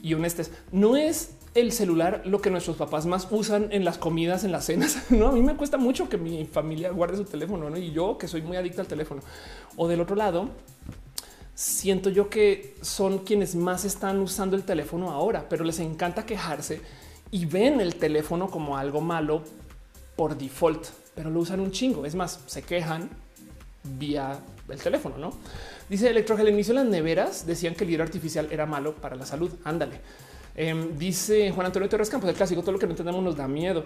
y 0.02 0.14
honestas. 0.14 0.52
No 0.72 0.96
es 0.96 1.32
el 1.56 1.72
celular 1.72 2.22
lo 2.26 2.42
que 2.42 2.52
nuestros 2.52 2.78
papás 2.78 3.06
más 3.06 3.28
usan 3.32 3.68
en 3.72 3.84
las 3.84 3.98
comidas, 3.98 4.44
en 4.44 4.52
las 4.52 4.66
cenas. 4.66 4.98
No, 5.10 5.28
a 5.28 5.32
mí 5.32 5.42
me 5.42 5.56
cuesta 5.56 5.78
mucho 5.78 6.10
que 6.10 6.18
mi 6.18 6.46
familia 6.46 6.92
guarde 6.92 7.18
su 7.18 7.26
teléfono 7.26 7.76
y 7.78 7.92
yo 7.92 8.18
que 8.18 8.28
soy 8.28 8.42
muy 8.42 8.58
adicta 8.58 8.82
al 8.82 8.88
teléfono. 8.88 9.22
O 9.76 9.88
del 9.88 10.02
otro 10.02 10.16
lado, 10.16 10.50
siento 11.56 12.10
yo 12.10 12.30
que 12.30 12.76
son 12.82 13.20
quienes 13.20 13.56
más 13.56 13.86
están 13.86 14.20
usando 14.20 14.56
el 14.56 14.64
teléfono 14.64 15.12
ahora, 15.12 15.48
pero 15.50 15.64
les 15.64 15.80
encanta 15.80 16.26
quejarse 16.26 16.82
y 17.32 17.46
ven 17.46 17.82
el 17.82 17.96
teléfono 17.96 18.50
como 18.50 18.78
algo 18.78 19.02
malo 19.02 19.44
por 20.16 20.38
default, 20.38 20.88
pero 21.16 21.30
lo 21.30 21.40
usan 21.40 21.60
un 21.60 21.72
chingo. 21.72 22.06
Es 22.06 22.16
más, 22.16 22.40
se 22.46 22.62
quejan 22.62 23.10
vía 23.84 24.40
el 24.70 24.80
teléfono, 24.80 25.18
¿no? 25.18 25.34
Dice 25.90 26.10
Electrogel, 26.10 26.48
al 26.48 26.54
inicio 26.54 26.74
las 26.74 26.86
neveras 26.86 27.46
decían 27.46 27.74
que 27.74 27.84
el 27.84 27.90
hierro 27.90 28.04
artificial 28.04 28.48
era 28.52 28.66
malo 28.66 28.96
para 28.96 29.16
la 29.16 29.26
salud. 29.26 29.52
Ándale. 29.64 30.00
Em, 30.56 30.98
dice 30.98 31.52
Juan 31.52 31.68
Antonio 31.68 31.90
Torres 31.90 32.10
Campos, 32.10 32.30
el 32.30 32.36
clásico, 32.36 32.62
todo 32.62 32.74
lo 32.74 32.80
que 32.80 32.86
no 32.86 32.92
entendemos 32.92 33.24
nos 33.24 33.36
da 33.36 33.48
miedo. 33.48 33.86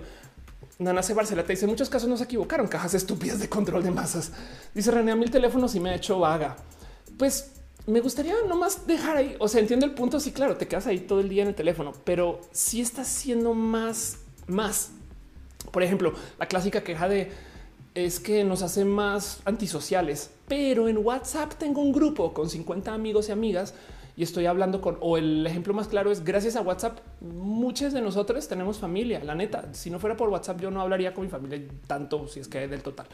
Nana 0.79 1.03
C. 1.03 1.13
Barcelata 1.13 1.49
dice, 1.49 1.65
en 1.65 1.71
muchos 1.71 1.89
casos 1.89 2.09
no 2.09 2.17
se 2.17 2.23
equivocaron, 2.23 2.67
cajas 2.67 2.93
estúpidas 2.95 3.39
de 3.39 3.47
control 3.47 3.83
de 3.83 3.91
masas. 3.91 4.31
Dice 4.73 4.91
René, 4.91 5.11
a 5.11 5.15
mí 5.15 5.23
el 5.23 5.31
teléfono 5.31 5.67
sí 5.67 5.79
me 5.79 5.91
ha 5.91 5.95
hecho 5.95 6.19
vaga. 6.19 6.57
Pues 7.17 7.51
me 7.85 7.99
gustaría 7.99 8.33
nomás 8.47 8.87
dejar 8.87 9.17
ahí, 9.17 9.35
o 9.39 9.47
sea, 9.47 9.61
entiendo 9.61 9.85
el 9.85 9.93
punto, 9.93 10.19
sí, 10.19 10.31
claro, 10.31 10.57
te 10.57 10.67
quedas 10.67 10.87
ahí 10.87 10.99
todo 10.99 11.19
el 11.19 11.29
día 11.29 11.43
en 11.43 11.49
el 11.49 11.55
teléfono, 11.55 11.93
pero 12.03 12.41
si 12.51 12.81
estás 12.81 13.07
siendo 13.07 13.53
más, 13.53 14.17
más. 14.47 14.91
Por 15.71 15.83
ejemplo, 15.83 16.13
la 16.39 16.47
clásica 16.47 16.83
queja 16.83 17.07
de 17.07 17.31
es 17.95 18.19
que 18.19 18.43
nos 18.43 18.61
hace 18.61 18.85
más 18.85 19.41
antisociales, 19.45 20.31
pero 20.47 20.87
en 20.87 20.97
WhatsApp 20.97 21.53
tengo 21.53 21.81
un 21.81 21.91
grupo 21.91 22.33
con 22.33 22.49
50 22.49 22.93
amigos 22.93 23.29
y 23.29 23.31
amigas 23.31 23.73
y 24.15 24.23
estoy 24.23 24.45
hablando 24.45 24.81
con, 24.81 24.97
o 24.99 25.17
el 25.17 25.45
ejemplo 25.45 25.73
más 25.73 25.87
claro 25.87 26.11
es 26.11 26.23
gracias 26.23 26.55
a 26.55 26.61
WhatsApp, 26.61 26.99
muchas 27.21 27.93
de 27.93 28.01
nosotros 28.01 28.47
tenemos 28.47 28.77
familia, 28.77 29.23
la 29.23 29.35
neta, 29.35 29.73
si 29.73 29.89
no 29.89 29.99
fuera 29.99 30.15
por 30.15 30.29
WhatsApp 30.29 30.61
yo 30.61 30.71
no 30.71 30.81
hablaría 30.81 31.13
con 31.13 31.23
mi 31.23 31.29
familia 31.29 31.61
tanto, 31.87 32.27
si 32.27 32.39
es 32.39 32.47
que 32.47 32.67
del 32.67 32.83
total. 32.83 33.07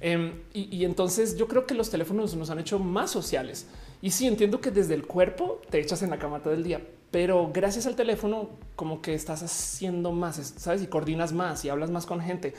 Em, 0.00 0.40
y, 0.52 0.76
y, 0.76 0.84
entonces 0.84 1.36
yo 1.36 1.46
creo 1.46 1.64
que 1.64 1.74
los 1.74 1.88
teléfonos 1.88 2.34
nos 2.34 2.50
han 2.50 2.58
hecho 2.58 2.80
más 2.80 3.08
sociales. 3.08 3.68
Y 4.00 4.10
sí, 4.10 4.26
entiendo 4.26 4.60
que 4.60 4.72
desde 4.72 4.94
el 4.94 5.06
cuerpo 5.06 5.60
te 5.70 5.78
echas 5.78 6.02
en 6.02 6.10
la 6.10 6.18
cama 6.18 6.42
todo 6.42 6.54
el 6.54 6.64
día, 6.64 6.80
pero 7.12 7.52
gracias 7.52 7.86
al 7.86 7.94
teléfono 7.94 8.50
como 8.74 9.00
que 9.00 9.14
estás 9.14 9.44
haciendo 9.44 10.10
más, 10.10 10.54
sabes, 10.56 10.82
y 10.82 10.88
coordinas 10.88 11.32
más 11.32 11.64
y 11.64 11.68
hablas 11.68 11.90
más 11.90 12.04
con 12.04 12.20
gente. 12.20 12.52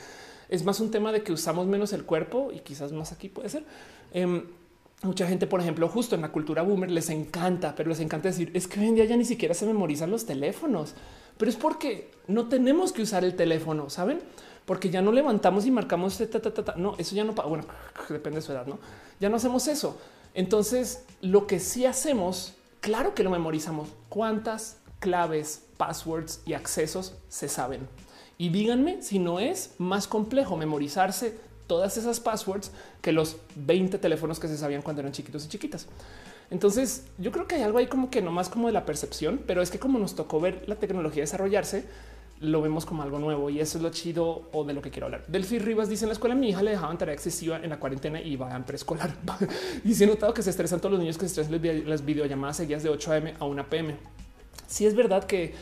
Es 0.48 0.64
más 0.64 0.80
un 0.80 0.90
tema 0.90 1.12
de 1.12 1.22
que 1.22 1.32
usamos 1.32 1.66
menos 1.66 1.92
el 1.92 2.04
cuerpo 2.04 2.50
y 2.52 2.60
quizás 2.60 2.92
más 2.92 3.12
aquí 3.12 3.28
puede 3.28 3.48
ser. 3.48 3.64
Em, 4.12 4.44
mucha 5.02 5.26
gente, 5.26 5.46
por 5.46 5.60
ejemplo, 5.60 5.88
justo 5.88 6.14
en 6.14 6.22
la 6.22 6.32
cultura 6.32 6.62
boomer 6.62 6.90
les 6.90 7.10
encanta, 7.10 7.74
pero 7.74 7.90
les 7.90 8.00
encanta 8.00 8.28
decir 8.28 8.50
es 8.54 8.66
que 8.66 8.80
hoy 8.80 8.86
en 8.86 8.94
día 8.94 9.04
ya 9.04 9.16
ni 9.16 9.24
siquiera 9.24 9.54
se 9.54 9.66
memorizan 9.66 10.10
los 10.10 10.26
teléfonos, 10.26 10.94
pero 11.36 11.50
es 11.50 11.56
porque 11.56 12.10
no 12.26 12.48
tenemos 12.48 12.92
que 12.92 13.02
usar 13.02 13.24
el 13.24 13.34
teléfono, 13.34 13.90
saben? 13.90 14.20
Porque 14.64 14.88
ya 14.90 15.02
no 15.02 15.12
levantamos 15.12 15.66
y 15.66 15.70
marcamos. 15.70 16.20
no, 16.76 16.94
eso 16.98 17.14
ya 17.14 17.24
no. 17.24 17.32
Bueno, 17.34 17.64
depende 18.08 18.38
de 18.38 18.42
su 18.42 18.52
edad, 18.52 18.66
no? 18.66 18.78
Ya 19.20 19.28
no 19.28 19.36
hacemos 19.36 19.68
eso. 19.68 19.98
Entonces, 20.32 21.04
lo 21.20 21.46
que 21.46 21.60
sí 21.60 21.86
hacemos, 21.86 22.54
claro 22.80 23.14
que 23.14 23.22
lo 23.22 23.30
memorizamos. 23.30 23.88
¿Cuántas 24.08 24.78
claves, 25.00 25.64
passwords 25.76 26.40
y 26.46 26.54
accesos 26.54 27.14
se 27.28 27.48
saben? 27.48 27.86
Y 28.38 28.48
díganme 28.48 29.02
si 29.02 29.18
no 29.18 29.40
es 29.40 29.74
más 29.78 30.06
complejo 30.06 30.56
memorizarse 30.56 31.38
todas 31.66 31.96
esas 31.96 32.20
passwords 32.20 32.70
que 33.00 33.12
los 33.12 33.36
20 33.56 33.98
teléfonos 33.98 34.38
que 34.38 34.48
se 34.48 34.58
sabían 34.58 34.82
cuando 34.82 35.00
eran 35.00 35.12
chiquitos 35.12 35.44
y 35.46 35.48
chiquitas. 35.48 35.86
Entonces, 36.50 37.06
yo 37.18 37.32
creo 37.32 37.46
que 37.46 37.54
hay 37.54 37.62
algo 37.62 37.78
ahí 37.78 37.86
como 37.86 38.10
que 38.10 38.20
no 38.20 38.30
más 38.30 38.48
como 38.48 38.66
de 38.66 38.72
la 38.72 38.84
percepción, 38.84 39.40
pero 39.46 39.62
es 39.62 39.70
que 39.70 39.78
como 39.78 39.98
nos 39.98 40.14
tocó 40.14 40.40
ver 40.40 40.62
la 40.66 40.76
tecnología 40.76 41.22
desarrollarse, 41.22 41.84
lo 42.40 42.60
vemos 42.60 42.84
como 42.84 43.02
algo 43.02 43.18
nuevo 43.18 43.48
y 43.48 43.60
eso 43.60 43.78
es 43.78 43.82
lo 43.82 43.90
chido 43.90 44.48
o 44.52 44.64
de 44.64 44.74
lo 44.74 44.82
que 44.82 44.90
quiero 44.90 45.06
hablar. 45.06 45.24
Delphi 45.28 45.58
Rivas 45.58 45.88
dice 45.88 46.04
en 46.04 46.08
la 46.08 46.12
escuela 46.12 46.34
mi 46.34 46.50
hija 46.50 46.62
le 46.62 46.72
dejaban 46.72 46.98
tarea 46.98 47.14
excesiva 47.14 47.56
en 47.56 47.70
la 47.70 47.78
cuarentena 47.78 48.20
y 48.20 48.36
va 48.36 48.54
en 48.54 48.64
preescolar. 48.64 49.14
y 49.84 49.94
si 49.94 50.04
he 50.04 50.06
notado 50.06 50.34
que 50.34 50.42
se 50.42 50.50
estresan 50.50 50.80
todos 50.80 50.92
los 50.92 51.00
niños 51.00 51.16
que 51.16 51.28
se 51.28 51.40
estresan 51.40 51.88
las 51.88 52.04
videollamadas 52.04 52.58
seguidas 52.58 52.82
de 52.82 52.90
8 52.90 53.12
a.m. 53.12 53.34
a 53.38 53.44
1 53.44 53.70
p.m. 53.70 53.96
Si 54.66 54.84
es 54.84 54.94
verdad 54.94 55.24
que 55.24 55.54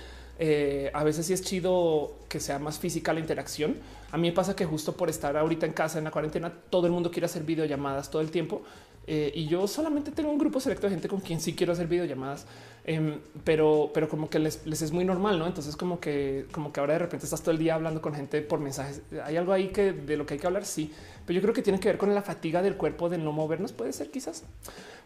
eh, 0.44 0.90
a 0.92 1.04
veces 1.04 1.26
sí 1.26 1.32
es 1.32 1.42
chido 1.42 2.16
que 2.28 2.40
sea 2.40 2.58
más 2.58 2.76
física 2.76 3.12
la 3.12 3.20
interacción. 3.20 3.76
A 4.10 4.16
mí 4.16 4.26
me 4.28 4.34
pasa 4.34 4.56
que 4.56 4.64
justo 4.64 4.96
por 4.96 5.08
estar 5.08 5.36
ahorita 5.36 5.66
en 5.66 5.72
casa 5.72 5.98
en 5.98 6.04
la 6.04 6.10
cuarentena, 6.10 6.52
todo 6.68 6.86
el 6.88 6.92
mundo 6.92 7.12
quiere 7.12 7.26
hacer 7.26 7.44
videollamadas 7.44 8.10
todo 8.10 8.22
el 8.22 8.32
tiempo. 8.32 8.62
Eh, 9.06 9.30
y 9.36 9.46
yo 9.46 9.68
solamente 9.68 10.10
tengo 10.10 10.32
un 10.32 10.38
grupo 10.38 10.58
selecto 10.58 10.88
de 10.88 10.94
gente 10.94 11.06
con 11.06 11.20
quien 11.20 11.40
sí 11.40 11.54
quiero 11.54 11.72
hacer 11.72 11.86
videollamadas, 11.86 12.46
em, 12.84 13.20
pero, 13.44 13.92
pero 13.94 14.08
como 14.08 14.28
que 14.28 14.40
les, 14.40 14.66
es 14.66 14.90
muy 14.90 15.04
normal, 15.04 15.38
no? 15.38 15.46
Entonces, 15.46 15.76
como 15.76 16.00
que, 16.00 16.46
como 16.50 16.72
que 16.72 16.80
ahora 16.80 16.94
de 16.94 16.98
repente 16.98 17.24
estás 17.24 17.40
todo 17.40 17.52
el 17.52 17.58
día 17.58 17.76
hablando 17.76 18.02
con 18.02 18.12
gente 18.12 18.42
por 18.42 18.58
mensajes. 18.58 19.00
Hay 19.24 19.36
algo 19.36 19.52
ahí 19.52 19.68
que 19.68 19.92
de 19.92 20.16
lo 20.16 20.26
que 20.26 20.34
hay 20.34 20.40
que 20.40 20.46
hablar. 20.48 20.64
Sí, 20.64 20.92
yo 21.32 21.40
creo 21.42 21.54
que 21.54 21.62
tiene 21.62 21.80
que 21.80 21.88
ver 21.88 21.98
con 21.98 22.14
la 22.14 22.22
fatiga 22.22 22.62
del 22.62 22.76
cuerpo 22.76 23.08
de 23.08 23.18
no 23.18 23.32
movernos. 23.32 23.72
Puede 23.72 23.92
ser 23.92 24.10
quizás, 24.10 24.44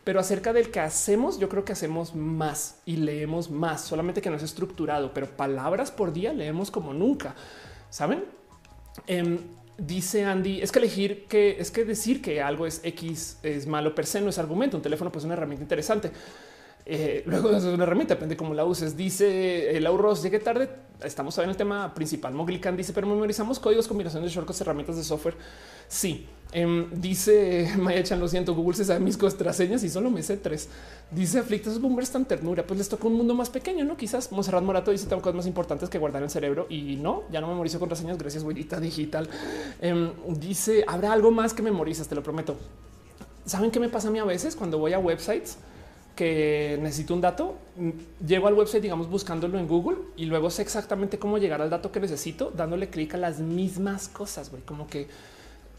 pero 0.05 0.21
acerca 0.21 0.53
del 0.53 0.71
que 0.71 0.81
hacemos, 0.81 1.39
yo 1.39 1.49
creo 1.49 1.65
que 1.65 1.73
hacemos 1.73 2.15
más 2.15 2.81
y 2.85 2.97
leemos 2.97 3.51
más, 3.51 3.83
solamente 3.83 4.23
que 4.23 4.31
no 4.31 4.37
es 4.37 4.43
estructurado, 4.43 5.13
pero 5.13 5.27
palabras 5.27 5.91
por 5.91 6.13
día 6.13 6.33
leemos 6.33 6.71
como 6.71 6.95
nunca. 6.95 7.35
Saben? 7.91 8.25
Em, 9.07 9.39
dice 9.79 10.25
Andy, 10.25 10.63
es 10.63 10.73
que 10.73 10.79
elegir 10.79 11.27
que 11.27 11.61
es 11.61 11.71
que 11.71 11.85
decir 11.85 12.23
que 12.23 12.41
algo 12.41 12.67
es 12.67 12.81
X 12.83 13.39
es 13.43 13.67
malo 13.67 13.95
per 13.95 14.07
se 14.07 14.21
no 14.21 14.31
es 14.31 14.39
argumento. 14.39 14.77
Un 14.77 14.83
teléfono 14.83 15.11
pues 15.11 15.23
es 15.23 15.27
una 15.27 15.35
herramienta 15.35 15.63
interesante. 15.63 16.11
Eh, 16.89 17.25
luego 17.27 17.51
es 17.51 17.65
una 17.65 17.83
herramienta, 17.83 18.15
depende 18.15 18.37
cómo 18.37 18.55
la 18.55 18.65
uses. 18.65 18.97
Dice 18.97 19.77
el 19.77 19.87
Auros, 19.87 20.23
llegué 20.23 20.39
tarde. 20.39 20.71
Estamos 21.03 21.37
en 21.39 21.51
el 21.51 21.57
tema 21.57 21.93
principal. 21.93 22.33
Moglican 22.33 22.77
dice, 22.77 22.93
pero 22.93 23.09
memorizamos 23.09 23.59
códigos, 23.59 23.89
combinaciones 23.89 24.31
de 24.31 24.35
shortcuts, 24.35 24.61
herramientas 24.61 24.97
de 24.97 25.03
software. 25.03 25.35
Sí, 25.89 26.29
em, 26.53 26.89
dice 26.93 27.75
Maya 27.79 28.05
Chan, 28.05 28.21
lo 28.21 28.29
siento, 28.29 28.55
Google 28.55 28.77
se 28.77 28.85
sabe 28.85 29.01
mis 29.01 29.17
contraseñas 29.17 29.83
y 29.83 29.91
solo 29.91 30.11
me 30.11 30.23
sé 30.23 30.37
tres. 30.37 30.69
Dice 31.11 31.41
Aflictos, 31.41 31.73
esos 31.73 31.83
boomers 31.83 32.11
tan 32.11 32.25
ternura, 32.25 32.65
pues 32.65 32.79
les 32.79 32.89
toca 32.89 33.09
un 33.09 33.15
mundo 33.15 33.35
más 33.35 33.51
pequeño, 33.51 33.85
¿no? 33.85 33.97
Quizás 33.97 34.31
Monserrat 34.31 34.63
Morato 34.63 34.93
dice 34.93 35.07
tengo 35.07 35.21
cosas 35.23 35.37
más 35.37 35.47
importantes 35.47 35.89
que 35.89 35.99
guardar 35.99 36.23
en 36.23 36.27
el 36.27 36.31
cerebro 36.31 36.67
y 36.71 36.97
no, 36.97 37.25
ya 37.33 37.41
no 37.41 37.49
memorizo 37.49 37.81
contraseñas, 37.81 38.17
gracias, 38.17 38.45
güeyita 38.45 38.79
digital. 38.79 39.29
Em, 39.81 40.13
dice, 40.39 40.85
habrá 40.87 41.13
algo 41.13 41.33
más 41.33 41.53
que 41.53 41.63
memorizas, 41.63 42.07
te 42.07 42.15
lo 42.15 42.23
prometo. 42.23 42.57
¿Saben 43.45 43.73
qué 43.73 43.81
me 43.81 43.89
pasa 43.89 44.09
a 44.09 44.11
mí 44.13 44.21
a 44.21 44.25
veces 44.25 44.55
cuando 44.55 44.79
voy 44.79 44.93
a 44.93 44.99
websites? 45.01 45.59
Que 46.17 46.79
necesito 46.81 47.15
un 47.15 47.21
dato, 47.21 47.55
llego 48.27 48.49
al 48.49 48.55
website, 48.55 48.83
digamos, 48.83 49.09
buscándolo 49.09 49.59
en 49.59 49.69
Google 49.69 49.99
y 50.17 50.25
luego 50.25 50.51
sé 50.51 50.63
exactamente 50.63 51.19
cómo 51.19 51.39
llegar 51.39 51.61
al 51.63 51.71
dato 51.71 51.93
que 51.93 52.01
necesito, 52.01 52.51
dándole 52.51 52.89
clic 52.89 53.15
a 53.15 53.19
las 53.19 53.39
mismas 53.39 54.09
cosas, 54.09 54.51
como 54.65 54.89
que 54.89 55.07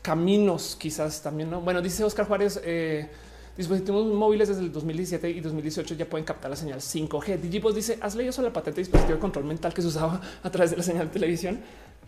caminos 0.04 0.78
quizás 0.80 1.22
también, 1.22 1.50
¿no? 1.50 1.60
Bueno, 1.60 1.82
dice 1.82 2.04
Oscar 2.04 2.28
Juárez, 2.28 2.62
eh, 2.64 3.10
dispositivos 3.58 4.06
móviles 4.06 4.48
desde 4.48 4.62
el 4.62 4.72
2017 4.72 5.30
y 5.30 5.40
2018 5.42 5.96
ya 5.96 6.06
pueden 6.06 6.26
captar 6.26 6.52
la 6.52 6.56
señal 6.56 6.80
5G. 6.80 7.38
Digipos 7.40 7.76
dice, 7.76 7.98
¿has 8.02 8.16
leído 8.16 8.32
sobre 8.32 8.50
la 8.50 8.54
patente 8.54 8.78
de 8.78 8.84
dispositivo 8.84 9.16
de 9.16 9.20
control 9.20 9.46
mental 9.46 9.74
que 9.74 9.82
se 9.82 9.88
usaba 9.88 10.22
a 10.44 10.50
través 10.50 10.72
de 10.72 10.78
la 10.78 10.84
señal 10.84 11.08
de 11.08 11.14
televisión? 11.14 11.60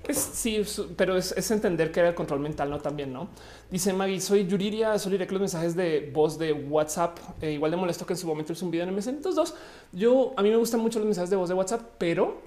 Pues 0.04 0.18
sí, 0.18 0.64
pero 0.95 1.18
es, 1.18 1.52
entender 1.52 1.91
que 1.91 2.00
era 2.00 2.10
el 2.10 2.16
control 2.16 2.39
mental, 2.39 2.70
no 2.70 2.80
también, 2.80 3.12
no? 3.12 3.30
Dice 3.70 3.91
Maggie, 3.91 4.22
soy 4.22 4.47
Yuriria, 4.47 4.93
que 4.93 5.32
los 5.32 5.39
mensajes 5.39 5.76
de 5.76 6.10
voz 6.14 6.39
de 6.39 6.54
WhatsApp, 6.54 7.20
eh, 7.41 7.52
igual 7.52 7.72
de 7.72 7.78
molesto 7.78 8.06
que 8.06 8.14
en 8.14 8.18
su 8.18 8.26
momento 8.26 8.54
es 8.54 8.62
un 8.62 8.72
video 8.72 8.88
en 8.88 8.95
MSN. 8.95 9.18
Entonces, 9.18 9.36
dos, 9.36 9.56
yo 9.91 10.34
a 10.38 10.41
mí 10.41 10.50
me 10.50 10.56
gustan 10.56 10.80
mucho 10.80 11.00
los 11.00 11.06
mensajes 11.06 11.30
de 11.30 11.36
voz 11.36 11.50
de 11.50 11.56
WhatsApp, 11.56 11.82
pero 11.97 12.41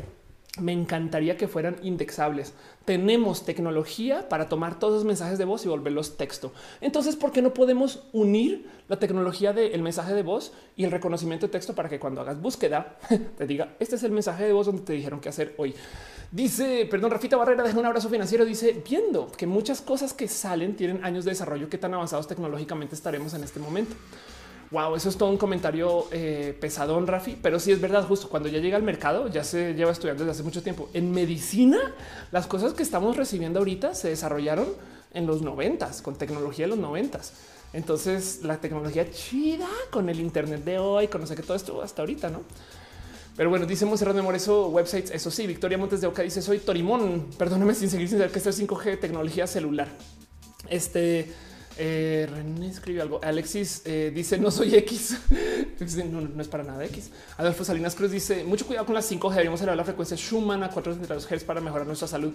me 0.60 0.72
encantaría 0.72 1.36
que 1.36 1.48
fueran 1.48 1.76
indexables. 1.82 2.54
Tenemos 2.84 3.44
tecnología 3.44 4.28
para 4.28 4.48
tomar 4.48 4.78
todos 4.78 4.94
los 4.94 5.04
mensajes 5.04 5.38
de 5.38 5.44
voz 5.44 5.64
y 5.64 5.68
volverlos 5.68 6.16
texto. 6.16 6.52
Entonces, 6.80 7.16
¿por 7.16 7.32
qué 7.32 7.42
no 7.42 7.54
podemos 7.54 8.04
unir 8.12 8.66
la 8.88 8.98
tecnología 8.98 9.52
del 9.52 9.82
mensaje 9.82 10.14
de 10.14 10.22
voz 10.22 10.52
y 10.76 10.84
el 10.84 10.90
reconocimiento 10.90 11.46
de 11.46 11.52
texto 11.52 11.74
para 11.74 11.88
que 11.88 12.00
cuando 12.00 12.20
hagas 12.20 12.40
búsqueda 12.40 12.98
te 13.38 13.46
diga 13.46 13.76
este 13.78 13.96
es 13.96 14.02
el 14.02 14.12
mensaje 14.12 14.44
de 14.44 14.52
voz 14.52 14.66
donde 14.66 14.82
te 14.82 14.92
dijeron 14.92 15.20
qué 15.20 15.28
hacer 15.28 15.54
hoy? 15.58 15.74
Dice, 16.32 16.88
perdón, 16.90 17.10
Rafita 17.10 17.36
Barrera, 17.36 17.62
deja 17.62 17.78
un 17.78 17.84
abrazo 17.84 18.08
financiero. 18.08 18.46
Dice, 18.46 18.82
viendo 18.88 19.30
que 19.30 19.46
muchas 19.46 19.82
cosas 19.82 20.14
que 20.14 20.28
salen 20.28 20.76
tienen 20.76 21.04
años 21.04 21.26
de 21.26 21.32
desarrollo, 21.32 21.68
qué 21.68 21.76
tan 21.76 21.92
avanzados 21.92 22.26
tecnológicamente 22.26 22.94
estaremos 22.94 23.34
en 23.34 23.44
este 23.44 23.60
momento. 23.60 23.94
Wow, 24.72 24.96
eso 24.96 25.10
es 25.10 25.18
todo 25.18 25.28
un 25.28 25.36
comentario 25.36 26.06
eh, 26.12 26.56
pesadón, 26.58 27.06
Rafi, 27.06 27.36
pero 27.42 27.60
sí 27.60 27.70
es 27.70 27.80
verdad, 27.80 28.06
justo 28.06 28.30
cuando 28.30 28.48
ya 28.48 28.58
llega 28.58 28.78
al 28.78 28.82
mercado, 28.82 29.28
ya 29.28 29.44
se 29.44 29.74
lleva 29.74 29.92
estudiando 29.92 30.24
desde 30.24 30.32
hace 30.32 30.42
mucho 30.42 30.62
tiempo. 30.62 30.88
En 30.94 31.12
medicina, 31.12 31.78
las 32.30 32.46
cosas 32.46 32.72
que 32.72 32.82
estamos 32.82 33.18
recibiendo 33.18 33.58
ahorita 33.58 33.94
se 33.94 34.08
desarrollaron 34.08 34.66
en 35.12 35.26
los 35.26 35.42
noventas, 35.42 36.00
con 36.00 36.16
tecnología 36.16 36.64
de 36.64 36.70
los 36.70 36.78
noventas. 36.78 37.34
Entonces, 37.74 38.40
la 38.44 38.62
tecnología 38.62 39.10
chida 39.10 39.68
con 39.90 40.08
el 40.08 40.18
Internet 40.20 40.64
de 40.64 40.78
hoy, 40.78 41.08
conoce 41.08 41.36
que 41.36 41.42
todo 41.42 41.56
esto 41.56 41.82
hasta 41.82 42.00
ahorita, 42.00 42.30
no? 42.30 42.40
Pero 43.36 43.50
bueno, 43.50 43.66
dice 43.66 43.84
Monserrat 43.84 44.16
eso 44.34 44.68
websites. 44.68 45.10
Eso 45.10 45.30
sí, 45.30 45.46
Victoria 45.46 45.76
Montes 45.76 46.00
de 46.00 46.06
Oca 46.06 46.22
dice 46.22 46.40
soy 46.40 46.58
Torimón. 46.58 47.26
Perdóname 47.36 47.74
sin 47.74 47.90
seguir 47.90 48.08
sin 48.08 48.16
saber 48.16 48.32
que 48.32 48.38
esto 48.38 48.48
es 48.48 48.58
5G 48.62 49.00
tecnología 49.00 49.46
celular. 49.46 49.88
Este 50.68 51.30
eh, 51.78 52.28
René 52.30 52.68
escribe 52.68 53.00
algo. 53.00 53.20
Alexis 53.22 53.82
eh, 53.84 54.12
dice 54.14 54.38
no 54.38 54.50
soy 54.50 54.74
X. 54.74 55.18
no, 56.10 56.42
es 56.42 56.48
para 56.48 56.64
nada 56.64 56.84
X. 56.86 57.10
Adolfo 57.36 57.64
Salinas 57.64 57.94
Cruz 57.94 58.10
dice 58.10 58.44
mucho 58.44 58.66
cuidado 58.66 58.86
con 58.86 58.94
las 58.94 59.10
5G. 59.10 59.30
Deberíamos 59.30 59.60
elevar 59.60 59.76
la 59.76 59.84
frecuencia 59.84 60.16
Schumann 60.16 60.62
a 60.62 60.70
432 60.70 61.26
Hz 61.26 61.44
para 61.44 61.60
mejorar 61.60 61.86
nuestra 61.86 62.08
salud. 62.08 62.32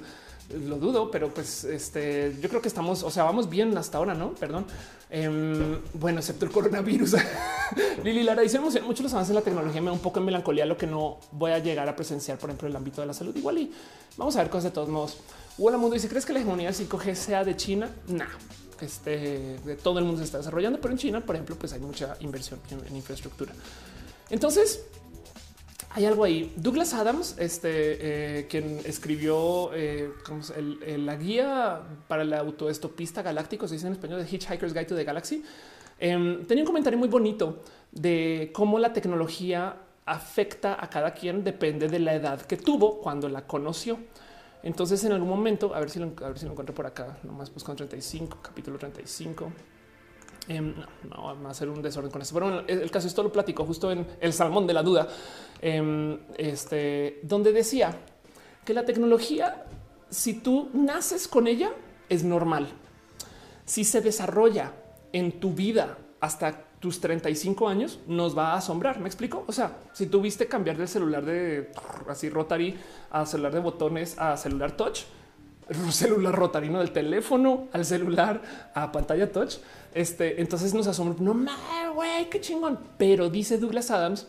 Lo 0.65 0.77
dudo, 0.77 1.11
pero 1.11 1.33
pues 1.33 1.63
este 1.65 2.35
yo 2.41 2.49
creo 2.49 2.61
que 2.61 2.67
estamos, 2.67 3.03
o 3.03 3.11
sea, 3.11 3.23
vamos 3.23 3.49
bien 3.49 3.77
hasta 3.77 3.97
ahora, 3.97 4.13
no? 4.13 4.33
Perdón. 4.33 4.65
Em, 5.09 5.79
bueno, 5.93 6.19
excepto 6.19 6.45
el 6.45 6.51
coronavirus. 6.51 7.15
Lili 8.03 8.23
Lara 8.23 8.41
dice 8.41 8.59
mucho 8.59 9.03
los 9.03 9.13
avances 9.13 9.29
en 9.29 9.35
la 9.35 9.41
tecnología. 9.41 9.81
Me 9.81 9.87
da 9.87 9.93
un 9.93 9.99
poco 9.99 10.19
en 10.19 10.25
melancolía 10.25 10.65
lo 10.65 10.77
que 10.77 10.87
no 10.87 11.19
voy 11.31 11.51
a 11.51 11.59
llegar 11.59 11.87
a 11.87 11.95
presenciar, 11.95 12.37
por 12.37 12.49
ejemplo, 12.49 12.67
el 12.67 12.75
ámbito 12.75 13.01
de 13.01 13.07
la 13.07 13.13
salud. 13.13 13.35
Igual 13.35 13.57
y 13.59 13.71
vamos 14.17 14.35
a 14.35 14.39
ver 14.39 14.49
cosas 14.49 14.65
de 14.65 14.71
todos 14.71 14.89
modos. 14.89 15.17
Hola 15.57 15.77
Mundo 15.77 15.93
dice: 15.93 16.09
¿Crees 16.09 16.25
que 16.25 16.33
la 16.33 16.39
hegemonía 16.39 16.71
del 16.71 16.87
5G 16.87 17.15
sea 17.15 17.43
de 17.43 17.55
China? 17.55 17.89
No, 18.07 18.25
este, 18.81 19.57
de 19.59 19.75
todo 19.75 19.99
el 19.99 20.05
mundo 20.05 20.19
se 20.19 20.25
está 20.25 20.37
desarrollando, 20.37 20.79
pero 20.79 20.91
en 20.91 20.97
China, 20.97 21.21
por 21.21 21.35
ejemplo, 21.35 21.55
pues 21.55 21.73
hay 21.73 21.79
mucha 21.79 22.17
inversión 22.19 22.59
en, 22.69 22.95
infraestructura. 22.95 23.53
Entonces, 24.29 24.85
hay 25.91 26.05
algo 26.05 26.23
ahí. 26.23 26.53
Douglas 26.55 26.93
Adams, 26.93 27.35
este, 27.39 28.39
eh, 28.39 28.47
quien 28.47 28.79
escribió 28.85 29.71
eh, 29.73 30.11
la 30.97 31.15
guía 31.15 31.81
para 32.07 32.23
el 32.23 32.33
autoestopista 32.33 33.21
galáctico, 33.21 33.67
se 33.67 33.75
dice 33.75 33.87
en 33.87 33.93
español, 33.93 34.23
de 34.23 34.29
Hitchhiker's 34.29 34.73
Guide 34.73 34.85
to 34.85 34.95
the 34.95 35.03
Galaxy, 35.03 35.43
em, 35.99 36.45
tenía 36.45 36.63
un 36.63 36.67
comentario 36.67 36.99
muy 36.99 37.07
bonito 37.07 37.63
de 37.91 38.51
cómo 38.53 38.79
la 38.79 38.93
tecnología 38.93 39.77
afecta 40.05 40.77
a 40.79 40.89
cada 40.89 41.13
quien, 41.13 41.43
depende 41.43 41.87
de 41.87 41.99
la 41.99 42.15
edad 42.15 42.41
que 42.41 42.57
tuvo 42.57 42.99
cuando 42.99 43.27
la 43.29 43.45
conoció. 43.45 43.99
Entonces, 44.67 45.01
en 45.05 45.13
algún 45.13 45.29
momento, 45.29 45.73
a 45.73 45.79
ver 45.79 45.89
si 45.89 45.97
lo, 45.97 46.07
a 46.07 46.27
ver 46.27 46.37
si 46.37 46.45
lo 46.45 46.51
encuentro 46.51 46.75
por 46.75 46.85
acá, 46.85 47.17
nomás 47.23 47.53
busco 47.53 47.71
en 47.71 47.77
35, 47.77 48.39
capítulo 48.41 48.77
35. 48.77 49.49
Em, 50.49 50.75
no, 51.09 51.33
no, 51.33 51.41
va 51.41 51.51
a 51.51 51.53
ser 51.53 51.69
un 51.69 51.81
desorden 51.81 52.11
con 52.11 52.21
eso. 52.21 52.33
Pero 52.33 52.47
bueno, 52.47 52.63
el, 52.67 52.91
caso 52.91 53.07
esto 53.07 53.23
lo 53.23 53.31
platico 53.31 53.65
justo 53.65 53.89
en 53.93 54.05
el 54.19 54.33
salmón 54.33 54.67
de 54.67 54.73
la 54.73 54.83
duda, 54.83 55.07
em, 55.61 56.19
este, 56.37 57.21
donde 57.23 57.53
decía 57.53 57.95
que 58.65 58.73
la 58.73 58.83
tecnología, 58.83 59.63
si 60.09 60.33
tú 60.33 60.69
naces 60.73 61.29
con 61.29 61.47
ella, 61.47 61.71
es 62.09 62.25
normal. 62.25 62.67
Si 63.63 63.85
se 63.85 64.01
desarrolla 64.01 64.73
en 65.13 65.39
tu 65.39 65.53
vida 65.53 65.97
hasta 66.19 66.66
tus 66.79 66.99
35 66.99 67.67
años 67.67 67.99
nos 68.07 68.37
va 68.37 68.53
a 68.53 68.57
asombrar. 68.57 68.99
Me 68.99 69.07
explico. 69.07 69.43
O 69.47 69.51
sea, 69.51 69.77
si 69.93 70.07
tuviste 70.07 70.47
cambiar 70.47 70.77
del 70.77 70.87
celular 70.87 71.25
de 71.25 71.71
así 72.07 72.29
Rotary 72.29 72.77
a 73.11 73.25
celular 73.25 73.53
de 73.53 73.59
botones 73.59 74.17
a 74.19 74.37
celular 74.37 74.71
touch, 74.73 75.01
celular 75.91 76.33
Rotary, 76.33 76.69
no 76.69 76.79
del 76.79 76.91
teléfono 76.91 77.67
al 77.73 77.85
celular 77.85 78.41
a 78.73 78.91
pantalla 78.91 79.31
touch. 79.31 79.55
Este 79.93 80.41
entonces 80.41 80.73
nos 80.73 80.87
asombra. 80.87 81.17
No 81.19 81.33
mames, 81.33 81.93
güey, 81.95 82.29
qué 82.29 82.39
chingón. 82.39 82.79
Pero 82.97 83.29
dice 83.29 83.57
Douglas 83.57 83.91
Adams 83.91 84.27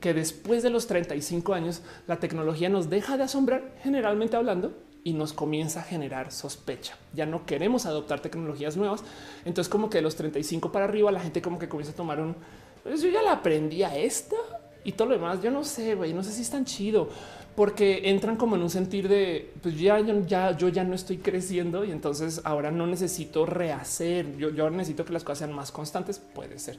que 0.00 0.14
después 0.14 0.62
de 0.62 0.70
los 0.70 0.86
35 0.86 1.52
años 1.52 1.82
la 2.06 2.16
tecnología 2.16 2.70
nos 2.70 2.88
deja 2.88 3.18
de 3.18 3.24
asombrar, 3.24 3.74
generalmente 3.82 4.36
hablando, 4.36 4.72
y 5.04 5.12
nos 5.12 5.32
comienza 5.32 5.80
a 5.80 5.82
generar 5.82 6.32
sospecha. 6.32 6.96
Ya 7.14 7.26
no 7.26 7.46
queremos 7.46 7.86
adoptar 7.86 8.20
tecnologías 8.20 8.76
nuevas. 8.76 9.02
Entonces, 9.44 9.70
como 9.70 9.88
que 9.88 9.98
de 9.98 10.02
los 10.02 10.16
35 10.16 10.72
para 10.72 10.84
arriba, 10.84 11.10
la 11.10 11.20
gente 11.20 11.40
como 11.40 11.58
que 11.58 11.68
comienza 11.68 11.92
a 11.92 11.96
tomar 11.96 12.20
un 12.20 12.34
pues 12.82 13.02
yo 13.02 13.10
ya 13.10 13.22
la 13.22 13.32
aprendí 13.32 13.82
a 13.82 13.96
esta 13.96 14.36
y 14.84 14.92
todo 14.92 15.08
lo 15.08 15.14
demás. 15.14 15.42
Yo 15.42 15.50
no 15.50 15.64
sé, 15.64 15.94
güey, 15.94 16.12
no 16.12 16.22
sé 16.22 16.32
si 16.32 16.42
es 16.42 16.50
tan 16.50 16.64
chido 16.64 17.08
porque 17.56 18.08
entran 18.08 18.36
como 18.36 18.56
en 18.56 18.62
un 18.62 18.70
sentir 18.70 19.08
de 19.08 19.52
pues 19.62 19.78
ya, 19.78 20.00
ya, 20.26 20.56
yo 20.56 20.68
ya 20.68 20.84
no 20.84 20.94
estoy 20.94 21.18
creciendo 21.18 21.84
y 21.84 21.90
entonces 21.90 22.40
ahora 22.44 22.70
no 22.70 22.86
necesito 22.86 23.44
rehacer. 23.44 24.36
Yo, 24.36 24.50
yo 24.50 24.70
necesito 24.70 25.04
que 25.04 25.12
las 25.12 25.24
cosas 25.24 25.38
sean 25.40 25.52
más 25.52 25.72
constantes. 25.72 26.18
Puede 26.18 26.58
ser. 26.58 26.78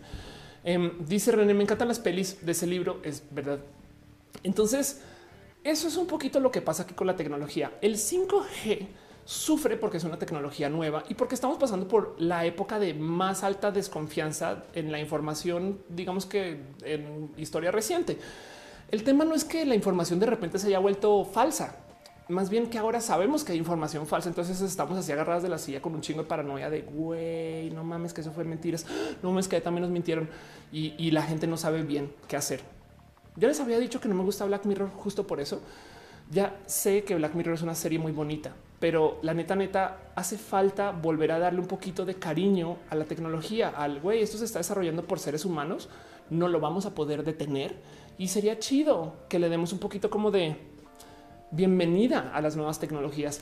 Em, 0.64 0.92
dice 1.06 1.32
René, 1.32 1.54
me 1.54 1.64
encantan 1.64 1.88
las 1.88 2.00
pelis 2.00 2.46
de 2.46 2.52
ese 2.52 2.68
libro. 2.68 3.00
Es 3.04 3.24
verdad. 3.32 3.60
Entonces, 4.44 5.02
eso 5.64 5.88
es 5.88 5.98
un 5.98 6.08
poquito 6.08 6.40
lo 6.40 6.52
que 6.52 6.62
pasa 6.62 6.84
aquí 6.84 6.94
con 6.94 7.08
la 7.08 7.16
tecnología. 7.16 7.72
El 7.82 7.96
5G 7.96 8.88
sufre 9.26 9.78
porque 9.78 9.98
es 9.98 10.04
una 10.04 10.18
tecnología 10.18 10.70
nueva 10.70 11.04
y 11.08 11.14
porque 11.14 11.36
estamos 11.36 11.58
pasando 11.58 11.88
por 11.88 12.16
la 12.20 12.46
época 12.46 12.80
de 12.80 12.94
más 12.94 13.44
alta 13.44 13.72
desconfianza 13.72 14.64
en 14.74 14.92
la 14.92 15.00
información, 15.00 15.80
digamos 15.90 16.26
que 16.26 16.60
en 16.84 17.32
historia 17.38 17.72
reciente. 17.72 18.18
El 18.90 19.04
tema 19.04 19.24
no 19.24 19.36
es 19.36 19.46
que 19.46 19.66
la 19.66 19.76
información 19.76 20.20
de 20.20 20.26
repente 20.26 20.60
se 20.60 20.68
haya 20.68 20.80
vuelto 20.80 21.24
falsa, 21.24 21.76
más 22.28 22.50
bien 22.50 22.70
que 22.70 22.78
ahora 22.78 23.00
sabemos 23.00 23.44
que 23.44 23.52
hay 23.52 23.58
información 23.58 24.08
falsa, 24.08 24.30
entonces 24.30 24.60
estamos 24.62 24.98
así 24.98 25.12
agarradas 25.12 25.44
de 25.44 25.50
la 25.50 25.58
silla 25.58 25.82
con 25.82 25.94
un 25.94 26.02
chingo 26.02 26.24
de 26.24 26.28
paranoia 26.28 26.70
de 26.70 26.82
güey, 26.82 27.70
no 27.72 27.84
mames 27.84 28.14
que 28.14 28.22
eso 28.22 28.32
fue 28.32 28.44
mentiras, 28.44 28.86
no 29.22 29.30
mames 29.30 29.48
que 29.48 29.62
también 29.62 29.84
nos 29.84 29.92
mintieron 29.92 30.30
y, 30.72 30.94
y 30.98 31.12
la 31.12 31.24
gente 31.24 31.48
no 31.48 31.58
sabe 31.58 31.84
bien 31.84 32.12
qué 32.28 32.38
hacer. 32.38 32.81
Yo 33.36 33.48
les 33.48 33.60
había 33.60 33.80
dicho 33.80 34.02
que 34.02 34.10
no 34.10 34.16
me 34.16 34.24
gusta 34.24 34.46
Black 34.46 34.66
Mirror 34.66 34.90
justo 34.90 35.26
por 35.26 35.40
eso. 35.40 35.62
Ya 36.30 36.60
sé 36.66 37.04
que 37.04 37.16
Black 37.16 37.34
Mirror 37.34 37.56
es 37.56 37.62
una 37.62 37.76
serie 37.76 38.00
muy 38.00 38.12
bonita, 38.12 38.54
pero 38.80 39.20
la 39.22 39.34
neta, 39.34 39.56
neta, 39.56 40.12
hace 40.16 40.38
falta 40.38 40.92
volver 40.92 41.32
a 41.32 41.40
darle 41.40 41.60
un 41.60 41.68
poquito 41.68 42.06
de 42.06 42.16
cariño 42.16 42.78
a 42.90 42.96
la 42.96 43.06
tecnología, 43.06 43.70
al 43.70 44.00
güey, 44.00 44.22
esto 44.22 44.38
se 44.38 44.46
está 44.46 44.60
desarrollando 44.60 45.04
por 45.06 45.20
seres 45.20 45.44
humanos, 45.44 45.90
no 46.30 46.48
lo 46.48 46.62
vamos 46.62 46.86
a 46.86 46.96
poder 46.96 47.24
detener 47.24 47.76
y 48.18 48.30
sería 48.30 48.60
chido 48.60 49.16
que 49.28 49.40
le 49.40 49.50
demos 49.50 49.74
un 49.74 49.80
poquito 49.80 50.10
como 50.10 50.32
de 50.32 50.56
bienvenida 51.52 52.32
a 52.34 52.42
las 52.42 52.56
nuevas 52.56 52.80
tecnologías. 52.80 53.42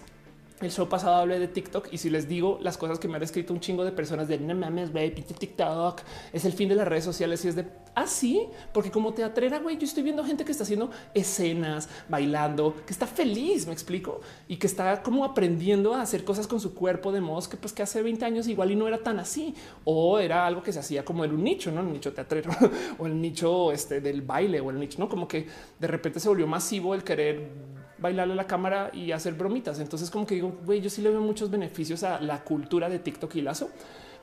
El 0.62 0.72
show 0.72 0.90
pasado 0.90 1.16
hablé 1.16 1.40
de 1.40 1.48
TikTok 1.48 1.88
y 1.94 1.98
si 1.98 2.10
les 2.10 2.28
digo 2.28 2.60
las 2.62 2.78
cosas 2.78 3.00
que 3.00 3.08
me 3.08 3.16
han 3.16 3.24
escrito 3.24 3.54
un 3.54 3.62
chingo 3.62 3.86
de 3.86 3.94
personas 3.94 4.28
de 4.28 4.38
no 4.40 4.54
mames, 4.56 4.92
güey, 4.92 5.16
TikTok 5.16 6.02
es 6.34 6.44
el 6.44 6.52
fin 6.52 6.68
de 6.68 6.76
las 6.76 6.86
redes 6.86 7.06
sociales 7.06 7.46
y 7.46 7.48
es 7.48 7.56
de 7.56 7.66
así, 7.96 8.42
ah, 8.46 8.70
porque 8.74 8.92
como 8.92 9.14
te 9.14 9.24
atrera, 9.24 9.60
güey, 9.60 9.78
yo 9.78 9.86
estoy 9.86 10.04
viendo 10.04 10.22
gente 10.26 10.44
que 10.44 10.52
está 10.52 10.64
haciendo 10.64 10.90
escenas, 11.14 11.88
bailando, 12.10 12.76
que 12.86 12.92
está 12.92 13.08
feliz, 13.08 13.68
me 13.68 13.74
explico, 13.74 14.20
y 14.50 14.58
que 14.58 14.68
está 14.68 15.02
como 15.02 15.24
aprendiendo 15.24 15.94
a 15.94 16.02
hacer 16.02 16.26
cosas 16.26 16.46
con 16.46 16.60
su 16.60 16.74
cuerpo 16.74 17.14
de 17.14 17.22
modos 17.22 17.48
que 17.48 17.56
pues 17.56 17.72
que 17.72 17.82
hace 17.82 18.02
20 18.02 18.26
años 18.26 18.48
igual 18.50 18.72
y 18.72 18.76
no 18.76 18.86
era 18.86 18.98
tan 18.98 19.18
así, 19.20 19.56
o 19.86 20.20
era 20.20 20.46
algo 20.46 20.62
que 20.62 20.74
se 20.74 20.80
hacía 20.80 21.06
como 21.06 21.24
en 21.24 21.32
un 21.32 21.44
nicho, 21.44 21.72
no 21.72 21.80
el 21.80 21.94
nicho 21.94 22.12
teatrero 22.12 22.52
o 23.00 23.06
el 23.06 23.22
nicho 23.22 23.72
este 23.72 24.02
del 24.02 24.24
baile 24.24 24.60
o 24.60 24.72
el 24.72 24.80
nicho, 24.80 25.00
no 25.00 25.08
como 25.08 25.26
que 25.26 25.48
de 25.80 25.88
repente 25.88 26.20
se 26.20 26.28
volvió 26.28 26.48
masivo 26.48 26.94
el 26.94 27.04
querer 27.06 27.79
bailarle 28.02 28.34
a 28.34 28.36
la 28.36 28.48
cámara 28.48 28.92
y 28.94 29.12
hacer 29.12 29.34
bromitas. 29.34 29.80
Entonces, 29.80 30.10
como 30.10 30.26
que 30.26 30.36
digo, 30.36 30.58
güey, 30.66 30.82
yo 30.82 30.90
sí 30.90 31.02
le 31.02 31.10
veo 31.10 31.22
muchos 31.22 31.50
beneficios 31.50 32.04
a 32.04 32.20
la 32.20 32.44
cultura 32.44 32.90
de 32.90 33.00
TikTok 33.00 33.36
y 33.36 33.42
Lazo, 33.42 33.70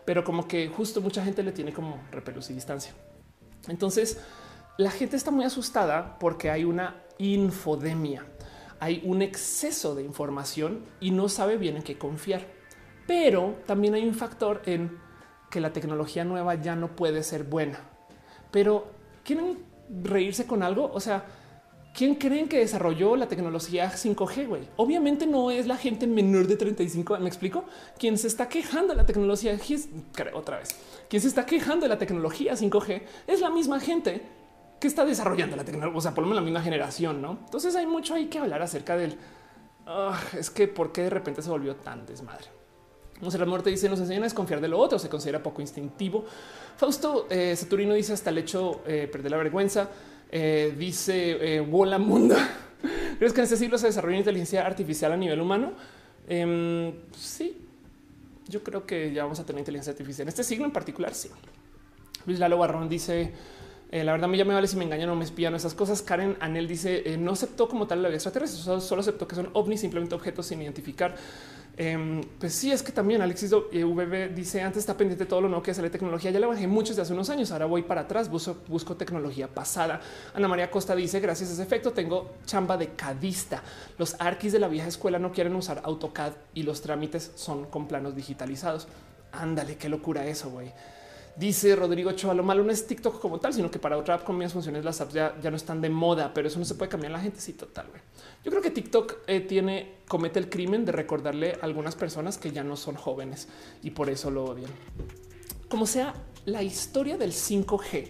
pero 0.05 0.25
como 0.25 0.47
que 0.47 0.69
justo 0.69 1.01
mucha 1.01 1.25
gente 1.25 1.43
le 1.43 1.53
tiene 1.53 1.73
como 1.73 1.99
repelús 2.11 2.51
y 2.51 2.55
distancia. 2.55 2.93
Entonces, 3.69 4.21
la 4.79 4.91
gente 4.91 5.17
está 5.17 5.31
muy 5.31 5.45
asustada 5.45 6.19
porque 6.19 6.51
hay 6.51 6.65
una 6.65 7.03
infodemia, 7.19 8.27
hay 8.79 9.03
un 9.05 9.23
exceso 9.23 9.95
de 9.95 10.03
información 10.03 10.85
y 11.01 11.11
no 11.11 11.29
sabe 11.29 11.57
bien 11.57 11.77
en 11.77 11.83
qué 11.83 11.99
confiar. 11.99 12.43
Pero 13.07 13.57
también 13.67 13.95
hay 13.95 14.07
un 14.07 14.15
factor 14.15 14.63
en 14.67 14.99
que 15.51 15.61
la 15.61 15.73
tecnología 15.73 16.25
nueva 16.25 16.57
ya 16.57 16.77
no 16.77 16.95
puede 16.95 17.23
ser 17.23 17.45
buena. 17.45 17.81
Pero 18.51 18.89
quieren 19.25 19.65
reírse 20.03 20.47
con 20.47 20.63
algo, 20.63 20.91
o 20.93 21.01
sea, 21.01 21.25
¿Quién 21.97 22.15
creen 22.15 22.47
que 22.47 22.59
desarrolló 22.59 23.17
la 23.17 23.27
tecnología 23.27 23.91
5G? 23.91 24.47
Güey? 24.47 24.69
Obviamente 24.77 25.27
no 25.27 25.51
es 25.51 25.67
la 25.67 25.79
gente 25.79 26.07
menor 26.07 26.47
de 26.47 26.57
35. 26.57 27.17
Me 27.21 27.29
explico. 27.29 27.65
Quien 27.99 28.19
se 28.19 28.27
está 28.27 28.51
quejando 28.51 28.89
de 28.89 28.97
la 28.97 29.07
tecnología, 29.07 29.59
otra 30.35 30.59
vez, 30.59 30.77
quien 31.09 31.23
se 31.23 31.29
está 31.29 31.47
quejando 31.47 31.85
de 31.85 31.89
la 31.89 31.97
tecnología 31.97 32.53
5G 32.53 33.03
es 33.27 33.41
la 33.41 33.49
misma 33.49 33.81
gente 33.81 34.21
que 34.79 34.89
está 34.89 35.07
desarrollando 35.07 35.57
la 35.57 35.65
tecnología, 35.65 35.97
o 35.97 36.01
sea, 36.03 36.13
por 36.13 36.21
lo 36.21 36.29
menos 36.29 36.43
la 36.43 36.45
misma 36.45 36.61
generación, 36.61 37.23
no? 37.23 37.39
Entonces 37.47 37.75
hay 37.75 37.87
mucho 37.87 38.13
hay 38.13 38.27
que 38.27 38.39
hablar 38.41 38.61
acerca 38.61 38.95
del 38.95 39.17
ah, 39.87 40.21
es 40.39 40.51
que 40.51 40.69
por 40.69 40.93
qué 40.93 41.05
de 41.05 41.11
repente 41.11 41.41
se 41.41 41.49
volvió 41.49 41.77
tan 41.77 42.05
desmadre. 42.05 42.49
la 43.23 43.47
muerte 43.47 43.71
dice 43.71 43.89
nos 43.89 44.01
enseñan 44.01 44.25
a 44.25 44.27
desconfiar 44.27 44.61
de 44.61 44.69
lo 44.69 44.79
otro, 44.79 44.99
se 44.99 45.09
considera 45.09 45.43
poco 45.43 45.63
instintivo. 45.63 46.27
Fausto 46.77 47.27
eh, 47.31 47.57
Saturino 47.57 47.95
dice 47.95 48.13
hasta 48.13 48.29
el 48.29 48.37
hecho 48.37 48.83
eh, 48.87 49.09
perder 49.11 49.31
la 49.31 49.39
vergüenza. 49.39 49.89
Eh, 50.31 50.75
dice 50.79 51.61
Wola 51.61 51.97
eh, 51.97 51.99
Munda. 51.99 52.49
¿Crees 53.19 53.33
que 53.33 53.41
en 53.41 53.45
este 53.45 53.57
siglo 53.57 53.79
se 53.79 53.87
desarrolla 53.87 54.19
inteligencia 54.19 54.67
artificial 54.67 55.13
a 55.13 55.17
nivel 55.17 55.41
humano? 55.41 55.73
Em, 56.29 56.93
sí, 57.17 57.57
yo 58.49 58.63
creo 58.63 58.85
que 58.85 59.13
ya 59.13 59.23
vamos 59.23 59.41
a 59.41 59.47
tener 59.47 59.61
inteligencia 59.61 59.93
artificial 59.93 60.25
en 60.25 60.29
este 60.29 60.45
siglo 60.45 60.65
en 60.65 60.73
particular. 60.73 61.15
Sí. 61.15 61.31
Luis 62.27 62.39
Lalo 62.39 62.59
Barrón 62.59 62.89
dice: 62.89 63.33
eh, 63.91 64.05
La 64.05 64.13
verdad, 64.13 64.29
me 64.29 64.37
ya 64.37 64.45
me 64.45 64.55
vale 64.55 64.67
si 64.67 64.77
me 64.77 64.85
engañan 64.85 65.09
o 65.11 65.17
me 65.17 65.25
espían 65.25 65.55
esas 65.55 65.75
cosas. 65.75 66.03
Karen 66.03 66.37
Anel 66.41 66.69
dice: 66.69 67.17
No 67.19 67.33
aceptó 67.33 67.69
como 67.69 67.87
tal 67.87 68.03
la 68.03 68.09
vida 68.09 68.17
extraterrestre, 68.17 68.81
solo 68.81 69.01
aceptó 69.01 69.27
que 69.29 69.37
son 69.37 69.51
ovnis, 69.53 69.81
simplemente 69.81 70.15
objetos 70.15 70.47
sin 70.47 70.61
identificar. 70.63 71.15
Em, 71.79 72.23
pues 72.39 72.55
sí, 72.55 72.73
es 72.73 72.83
que 72.83 72.91
también 72.91 73.21
Alexis 73.21 73.51
VB 73.53 74.35
dice 74.35 74.63
antes 74.63 74.79
está 74.79 74.97
pendiente 74.97 75.25
de 75.25 75.29
todo 75.29 75.43
lo 75.43 75.49
nuevo 75.49 75.63
que 75.63 75.75
la 75.75 75.91
tecnología. 75.91 76.31
Ya 76.31 76.41
le 76.41 76.47
bajé 76.47 76.67
muchos 76.67 76.97
de 76.97 77.03
hace 77.03 77.13
unos 77.13 77.29
años. 77.29 77.51
Ahora 77.51 77.67
voy 77.67 77.83
para 77.83 78.03
atrás, 78.03 78.31
busco, 78.31 78.97
tecnología 78.97 79.49
pasada. 79.49 80.01
Ana 80.35 80.49
María 80.49 80.71
Costa 80.71 80.97
dice 80.97 81.21
gracias 81.21 81.51
a 81.51 81.53
ese 81.53 81.63
efecto 81.63 81.93
tengo 81.93 82.33
chamba 82.47 82.79
de 82.79 82.89
cadista. 82.91 83.63
Los 83.99 84.17
arquis 84.19 84.53
de 84.53 84.59
la 84.59 84.69
vieja 84.69 84.89
escuela 84.89 85.19
no 85.19 85.33
quieren 85.33 85.55
usar 85.55 85.83
AutoCAD 85.85 86.33
y 86.55 86.63
los 86.63 86.81
trámites 86.81 87.33
son 87.35 87.67
con 87.67 87.87
planos 87.87 88.17
digitalizados. 88.17 88.89
Ándale, 89.33 89.77
qué 89.77 89.91
locura 89.91 90.27
eso, 90.27 90.49
güey. 90.51 90.73
Dice 91.37 91.77
Rodrigo 91.77 92.09
Ochoa, 92.09 92.33
lo 92.33 92.43
malo 92.43 92.65
no 92.65 92.73
es 92.73 92.87
TikTok 92.87 93.21
como 93.21 93.39
tal, 93.39 93.53
sino 93.53 93.71
que 93.71 93.79
para 93.79 93.99
otra 93.99 94.15
app 94.15 94.25
con 94.25 94.39
mis 94.39 94.51
funciones 94.51 94.83
las 94.83 95.03
apps 95.03 95.13
ya, 95.13 95.35
no 95.51 95.57
están 95.57 95.83
de 95.83 95.91
moda, 95.91 96.33
pero 96.33 96.49
eso 96.49 96.59
no 96.59 96.65
se 96.65 96.75
puede 96.75 96.89
cambiar 96.89 97.13
la 97.13 97.21
gente. 97.21 97.39
Sí, 97.41 97.53
total. 97.53 97.85
Yo 98.45 98.51
creo 98.51 98.63
que 98.63 98.71
TikTok 98.71 99.19
eh, 99.27 99.41
tiene, 99.41 99.97
comete 100.07 100.39
el 100.39 100.49
crimen 100.49 100.85
de 100.85 100.93
recordarle 100.93 101.59
a 101.61 101.65
algunas 101.65 101.97
personas 101.97 102.39
que 102.39 102.53
ya 102.53 102.63
no 102.63 102.77
son 102.77 102.95
jóvenes 102.95 103.49
y 103.83 103.91
por 103.91 104.09
eso 104.09 104.31
lo 104.31 104.45
odian. 104.45 104.71
Como 105.69 105.87
sea, 105.87 106.15
la 106.45 106.63
historia 106.63 107.17
del 107.17 107.33
5G 107.33 108.09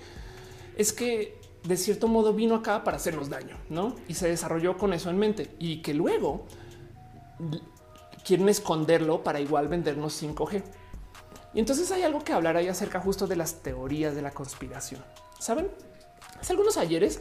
es 0.77 0.93
que 0.93 1.41
de 1.65 1.77
cierto 1.77 2.07
modo 2.07 2.33
vino 2.33 2.55
acá 2.55 2.85
para 2.85 2.97
hacernos 2.99 3.29
daño, 3.29 3.57
¿no? 3.71 3.97
Y 4.09 4.15
se 4.15 4.29
desarrolló 4.29 4.77
con 4.77 4.93
eso 4.93 5.11
en 5.11 5.19
mente 5.19 5.51
y 5.59 5.83
que 5.83 5.95
luego 5.95 6.45
quieren 8.25 8.49
esconderlo 8.49 9.25
para 9.25 9.41
igual 9.41 9.69
vendernos 9.69 10.23
5G. 10.23 10.63
Y 11.55 11.61
entonces 11.61 11.91
hay 11.91 12.03
algo 12.03 12.23
que 12.23 12.33
hablar 12.33 12.57
ahí 12.57 12.69
acerca 12.69 13.01
justo 13.01 13.27
de 13.27 13.37
las 13.37 13.63
teorías 13.63 14.15
de 14.15 14.23
la 14.23 14.31
conspiración. 14.31 15.03
Saben, 15.39 15.69
hace 16.41 16.53
algunos 16.53 16.77
ayeres 16.77 17.21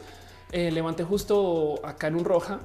eh, 0.52 0.70
levanté 0.70 1.04
justo 1.04 1.80
acá 1.84 2.08
en 2.08 2.16
un 2.16 2.24
roja 2.24 2.60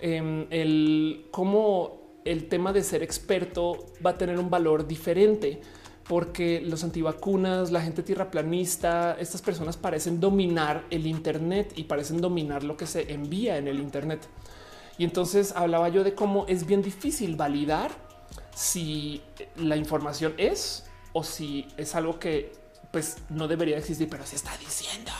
em, 0.00 0.46
el 0.50 1.28
cómo 1.30 2.20
el 2.24 2.48
tema 2.48 2.72
de 2.72 2.82
ser 2.82 3.02
experto 3.02 3.86
va 4.04 4.10
a 4.10 4.18
tener 4.18 4.38
un 4.38 4.50
valor 4.50 4.86
diferente 4.86 5.60
porque 6.08 6.60
los 6.60 6.84
antivacunas, 6.84 7.70
la 7.70 7.80
gente 7.80 8.02
tierraplanista, 8.02 9.16
estas 9.18 9.42
personas 9.42 9.76
parecen 9.76 10.20
dominar 10.20 10.84
el 10.90 11.06
Internet 11.06 11.72
y 11.76 11.84
parecen 11.84 12.20
dominar 12.20 12.62
lo 12.62 12.76
que 12.76 12.86
se 12.86 13.12
envía 13.12 13.58
en 13.58 13.66
el 13.68 13.80
Internet. 13.80 14.20
Y 14.98 15.04
entonces 15.04 15.52
hablaba 15.56 15.88
yo 15.88 16.04
de 16.04 16.14
cómo 16.14 16.46
es 16.46 16.66
bien 16.66 16.82
difícil 16.82 17.36
validar 17.36 17.90
si 18.54 19.20
la 19.56 19.76
información 19.76 20.34
es 20.36 20.84
o 21.12 21.22
si 21.22 21.66
es 21.76 21.94
algo 21.94 22.18
que 22.18 22.52
pues 22.92 23.18
no 23.28 23.48
debería 23.48 23.76
existir, 23.76 24.08
pero 24.08 24.24
se 24.24 24.36
está 24.36 24.56
diciendo. 24.58 25.10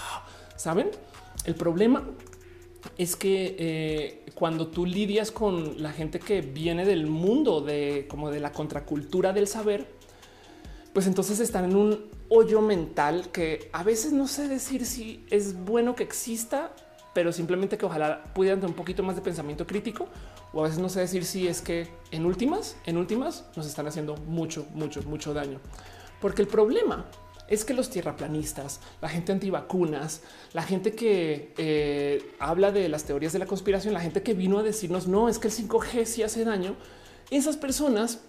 Saben? 0.56 0.90
El 1.44 1.54
problema 1.54 2.04
es 2.98 3.16
que 3.16 3.56
eh, 3.58 4.26
cuando 4.34 4.68
tú 4.68 4.86
lidias 4.86 5.30
con 5.30 5.82
la 5.82 5.92
gente 5.92 6.18
que 6.18 6.40
viene 6.40 6.84
del 6.84 7.06
mundo 7.06 7.60
de 7.60 8.06
como 8.08 8.30
de 8.30 8.40
la 8.40 8.52
contracultura 8.52 9.32
del 9.32 9.46
saber, 9.46 9.86
pues 10.92 11.06
entonces 11.06 11.40
están 11.40 11.66
en 11.66 11.76
un 11.76 12.06
hoyo 12.28 12.60
mental 12.60 13.28
que 13.32 13.68
a 13.72 13.82
veces 13.82 14.12
no 14.12 14.26
sé 14.26 14.48
decir 14.48 14.86
si 14.86 15.24
es 15.30 15.64
bueno 15.64 15.94
que 15.94 16.02
exista, 16.02 16.74
pero 17.14 17.32
simplemente 17.32 17.78
que 17.78 17.86
ojalá 17.86 18.24
pudieran 18.34 18.60
tener 18.60 18.70
un 18.70 18.76
poquito 18.76 19.02
más 19.02 19.16
de 19.16 19.22
pensamiento 19.22 19.66
crítico 19.66 20.08
o 20.52 20.60
a 20.60 20.64
veces 20.64 20.78
no 20.78 20.88
sé 20.88 21.00
decir 21.00 21.24
si 21.24 21.48
es 21.48 21.60
que 21.60 21.88
en 22.10 22.26
últimas, 22.26 22.76
en 22.86 22.96
últimas 22.96 23.44
nos 23.56 23.66
están 23.66 23.86
haciendo 23.86 24.16
mucho, 24.16 24.66
mucho, 24.74 25.02
mucho 25.02 25.34
daño. 25.34 25.60
Porque 26.20 26.42
el 26.42 26.48
problema 26.48 27.06
es 27.48 27.64
que 27.64 27.74
los 27.74 27.90
tierraplanistas, 27.90 28.80
la 29.00 29.08
gente 29.08 29.32
antivacunas, 29.32 30.22
la 30.52 30.62
gente 30.62 30.94
que 30.94 31.52
eh, 31.56 32.32
habla 32.38 32.72
de 32.72 32.88
las 32.88 33.04
teorías 33.04 33.32
de 33.32 33.38
la 33.38 33.46
conspiración, 33.46 33.94
la 33.94 34.00
gente 34.00 34.22
que 34.22 34.34
vino 34.34 34.58
a 34.58 34.62
decirnos 34.62 35.06
no 35.06 35.28
es 35.28 35.38
que 35.38 35.48
el 35.48 35.54
5G 35.54 36.04
sí 36.04 36.22
hace 36.22 36.44
daño, 36.44 36.76
esas 37.30 37.56
personas 37.56 38.20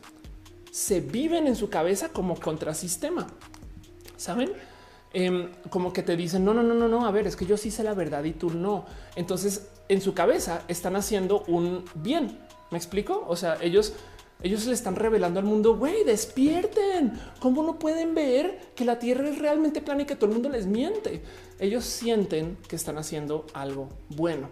se 0.71 1.01
viven 1.01 1.47
en 1.47 1.55
su 1.55 1.69
cabeza 1.69 2.09
como 2.09 2.39
contrasistema. 2.39 3.27
Saben? 4.15 4.51
Em, 5.13 5.51
como 5.69 5.93
que 5.93 6.03
te 6.03 6.15
dicen 6.17 6.43
no, 6.43 6.53
no, 6.53 6.61
no, 6.63 6.73
no, 6.73 6.87
no. 6.87 7.05
A 7.05 7.11
ver, 7.11 7.27
es 7.27 7.35
que 7.35 7.45
yo 7.45 7.57
sí 7.57 7.71
sé 7.71 7.83
la 7.83 7.93
verdad 7.93 8.23
y 8.23 8.33
tú 8.33 8.49
no. 8.51 8.85
Entonces 9.15 9.69
en 9.89 10.01
su 10.01 10.13
cabeza 10.13 10.63
están 10.67 10.95
haciendo 10.95 11.43
un 11.47 11.85
bien. 11.95 12.39
Me 12.71 12.77
explico? 12.77 13.25
O 13.27 13.35
sea, 13.35 13.57
ellos 13.61 13.93
ellos 14.41 14.65
le 14.67 14.73
están 14.73 14.95
revelando 14.95 15.39
al 15.39 15.45
mundo, 15.45 15.75
güey, 15.77 16.03
despierten. 16.03 17.19
¿Cómo 17.39 17.63
no 17.63 17.79
pueden 17.79 18.13
ver 18.13 18.59
que 18.75 18.85
la 18.85 18.99
Tierra 18.99 19.27
es 19.29 19.39
realmente 19.39 19.81
plana 19.81 20.03
y 20.03 20.05
que 20.05 20.15
todo 20.15 20.27
el 20.27 20.33
mundo 20.33 20.49
les 20.49 20.67
miente? 20.67 21.23
Ellos 21.59 21.85
sienten 21.85 22.57
que 22.67 22.75
están 22.75 22.97
haciendo 22.99 23.47
algo 23.53 23.89
bueno. 24.09 24.49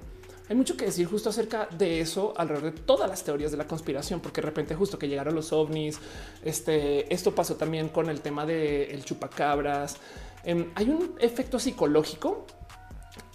Hay 0.50 0.56
mucho 0.56 0.78
que 0.78 0.86
decir 0.86 1.08
justo 1.08 1.30
acerca 1.30 1.68
de 1.78 2.02
eso 2.02 2.34
alrededor 2.38 2.74
de 2.74 2.82
todas 2.82 3.10
las 3.10 3.24
teorías 3.24 3.52
de 3.52 3.58
la 3.58 3.68
conspiración, 3.68 4.20
porque 4.20 4.42
de 4.42 4.48
repente 4.48 4.76
justo 4.76 4.98
que 4.98 5.08
llegaron 5.08 5.36
los 5.36 5.52
ovnis, 5.54 6.00
este, 6.44 7.12
esto 7.14 7.34
pasó 7.34 7.56
también 7.56 7.90
con 7.90 8.10
el 8.10 8.22
tema 8.22 8.46
del 8.46 9.04
chupacabras. 9.04 9.98
Em, 10.44 10.72
hay 10.76 10.90
un 10.90 11.16
efecto 11.20 11.58
psicológico 11.58 12.46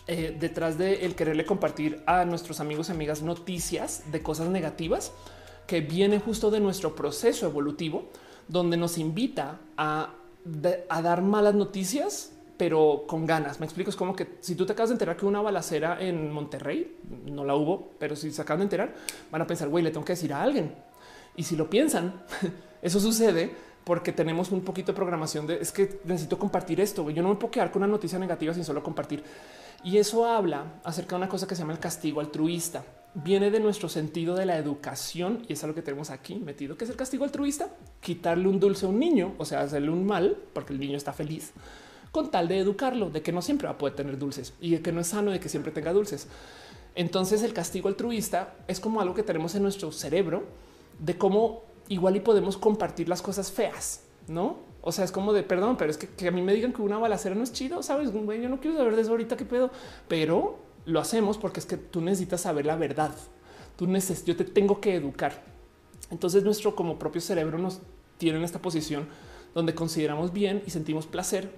eh, 0.07 0.37
detrás 0.39 0.79
de 0.79 1.05
el 1.05 1.15
quererle 1.15 1.45
compartir 1.45 2.03
a 2.07 2.25
nuestros 2.25 2.61
amigos 2.61 2.89
y 2.89 2.93
amigas 2.93 3.23
noticias 3.23 4.11
de 4.11 4.23
cosas 4.23 4.49
negativas 4.49 5.13
que 5.71 5.83
viene 5.83 6.19
justo 6.19 6.51
de 6.51 6.59
nuestro 6.59 6.97
proceso 6.97 7.47
evolutivo, 7.47 8.09
donde 8.49 8.77
nos 8.77 8.99
invita 8.99 9.61
a, 9.77 10.15
dar 10.45 11.23
malas 11.23 11.55
noticias, 11.55 12.33
pero 12.57 13.05
con 13.07 13.25
ganas. 13.25 13.61
Me 13.61 13.67
explico, 13.67 13.89
es 13.89 13.95
como 13.95 14.17
que 14.17 14.39
si 14.41 14.57
tú 14.57 14.67
te 14.67 14.73
acabas 14.73 14.89
de 14.89 14.95
enterar 14.95 15.17
que 15.17 15.27
una 15.27 15.41
balacera 15.41 16.01
en 16.01 16.33
Monterrey, 16.33 16.97
no 17.27 17.45
la 17.45 17.55
hubo, 17.55 17.91
pero 18.01 18.17
si 18.17 18.33
se 18.33 18.43
acaban 18.43 18.59
de 18.59 18.65
enterar, 18.65 18.95
van 19.31 19.43
a 19.43 19.47
pensar, 19.47 19.69
güey, 19.69 19.85
le 19.85 19.93
tengo 19.93 20.05
que 20.05 20.15
decir 20.15 20.33
a 20.33 20.43
alguien. 20.43 20.75
Y 21.37 21.45
si 21.45 21.55
lo 21.55 21.71
piensan, 21.71 22.21
eso 22.83 22.99
sucede 22.99 23.55
porque 23.85 24.11
tenemos 24.11 24.51
un 24.51 24.63
poquito 24.63 24.91
de 24.91 24.97
programación 24.97 25.47
de 25.47 25.61
es 25.61 25.71
que 25.71 26.01
necesito 26.03 26.37
compartir 26.37 26.81
esto. 26.81 27.09
Yo 27.11 27.23
no 27.23 27.29
me 27.29 27.37
puedo 27.37 27.53
quedar 27.53 27.71
con 27.71 27.85
una 27.85 27.93
noticia 27.93 28.19
negativa 28.19 28.53
sin 28.53 28.65
solo 28.65 28.83
compartir. 28.83 29.23
Y 29.85 29.99
eso 29.99 30.27
habla 30.27 30.81
acerca 30.83 31.11
de 31.11 31.19
una 31.19 31.29
cosa 31.29 31.47
que 31.47 31.55
se 31.55 31.61
llama 31.61 31.75
el 31.75 31.79
castigo 31.79 32.21
altruista 32.21 32.83
viene 33.15 33.51
de 33.51 33.61
nuestro 33.61 33.89
sentido 33.89 34.37
de 34.37 34.47
la 34.47 34.57
educación 34.57 35.45
y 35.49 35.55
es 35.55 35.65
algo 35.65 35.75
que 35.75 35.83
tenemos 35.83 36.11
aquí 36.11 36.37
metido, 36.37 36.77
que 36.77 36.85
es 36.85 36.91
el 36.91 36.97
castigo 36.97 37.25
altruista, 37.25 37.69
quitarle 38.01 38.49
un 38.49 38.61
dulce 38.61 38.87
a 38.87 38.89
un 38.89 38.99
niño, 38.99 39.35
o 39.39 39.45
sea, 39.45 39.61
hacerle 39.61 39.91
un 39.91 40.07
mal 40.07 40.37
porque 40.53 40.73
el 40.73 40.81
niño 40.81 40.97
está 40.97 41.13
feliz 41.13 41.53
con 42.13 42.31
tal 42.31 42.49
de 42.49 42.59
educarlo, 42.59 43.11
de 43.11 43.23
que 43.23 43.33
no 43.33 43.43
siempre 43.43 43.67
va 43.67 43.75
a 43.75 43.79
poder 43.79 43.95
tener 43.95 44.19
dulces 44.19 44.55
y 44.61 44.73
de 44.73 44.83
que 44.83 44.93
no 44.93 45.01
es 45.01 45.09
sano 45.09 45.31
de 45.31 45.41
que 45.41 45.49
siempre 45.49 45.73
tenga 45.73 45.93
dulces. 45.93 46.27
Entonces 46.95 47.43
el 47.43 47.53
castigo 47.53 47.89
altruista 47.89 48.55
es 48.67 48.81
como 48.81 49.01
algo 49.01 49.15
que 49.15 49.23
tenemos 49.23 49.55
en 49.55 49.63
nuestro 49.63 49.93
cerebro 49.93 50.45
de 50.99 51.17
cómo 51.17 51.63
igual 51.89 52.17
y 52.17 52.21
podemos 52.21 52.57
compartir 52.57 53.09
las 53.09 53.23
cosas 53.23 53.53
feas, 53.53 54.03
¿no? 54.27 54.59
O 54.83 54.93
sea, 54.93 55.05
es 55.05 55.13
como 55.13 55.33
de 55.33 55.43
perdón, 55.43 55.77
pero 55.77 55.91
es 55.91 55.99
que, 55.99 56.27
a 56.27 56.31
mí 56.31 56.43
me 56.43 56.53
digan 56.53 56.73
que 56.73 56.83
una 56.83 56.99
balacera 56.99 57.35
no 57.35 57.43
es 57.43 57.53
chido, 57.53 57.83
sabes? 57.83 58.13
Yo 58.13 58.49
no 58.49 58.61
quiero 58.61 58.77
saber 58.77 58.97
de 58.97 59.03
eso 59.03 59.11
ahorita 59.11 59.37
qué 59.37 59.45
pedo, 59.45 59.71
pero 60.09 60.59
lo 60.85 61.01
hacemos 61.01 61.39
porque 61.39 61.61
es 61.61 61.67
que 61.67 61.77
tú 61.77 62.01
necesitas 62.01 62.43
saber 62.43 62.67
la 62.67 62.77
verdad. 62.77 63.15
Tú 63.77 63.87
necesitas, 63.87 64.25
yo 64.25 64.37
te 64.37 64.45
tengo 64.45 64.81
que 64.81 64.95
educar. 64.95 65.43
Entonces 66.11 66.45
nuestro 66.45 66.75
como 66.75 66.99
propio 66.99 67.21
cerebro 67.21 67.59
nos 67.59 67.81
tiene 68.19 68.39
en 68.39 68.45
esta 68.45 68.61
posición 68.61 69.09
donde 69.55 69.75
consideramos 69.75 70.33
bien 70.33 70.63
y 70.67 70.71
sentimos 70.71 71.07
placer 71.07 71.51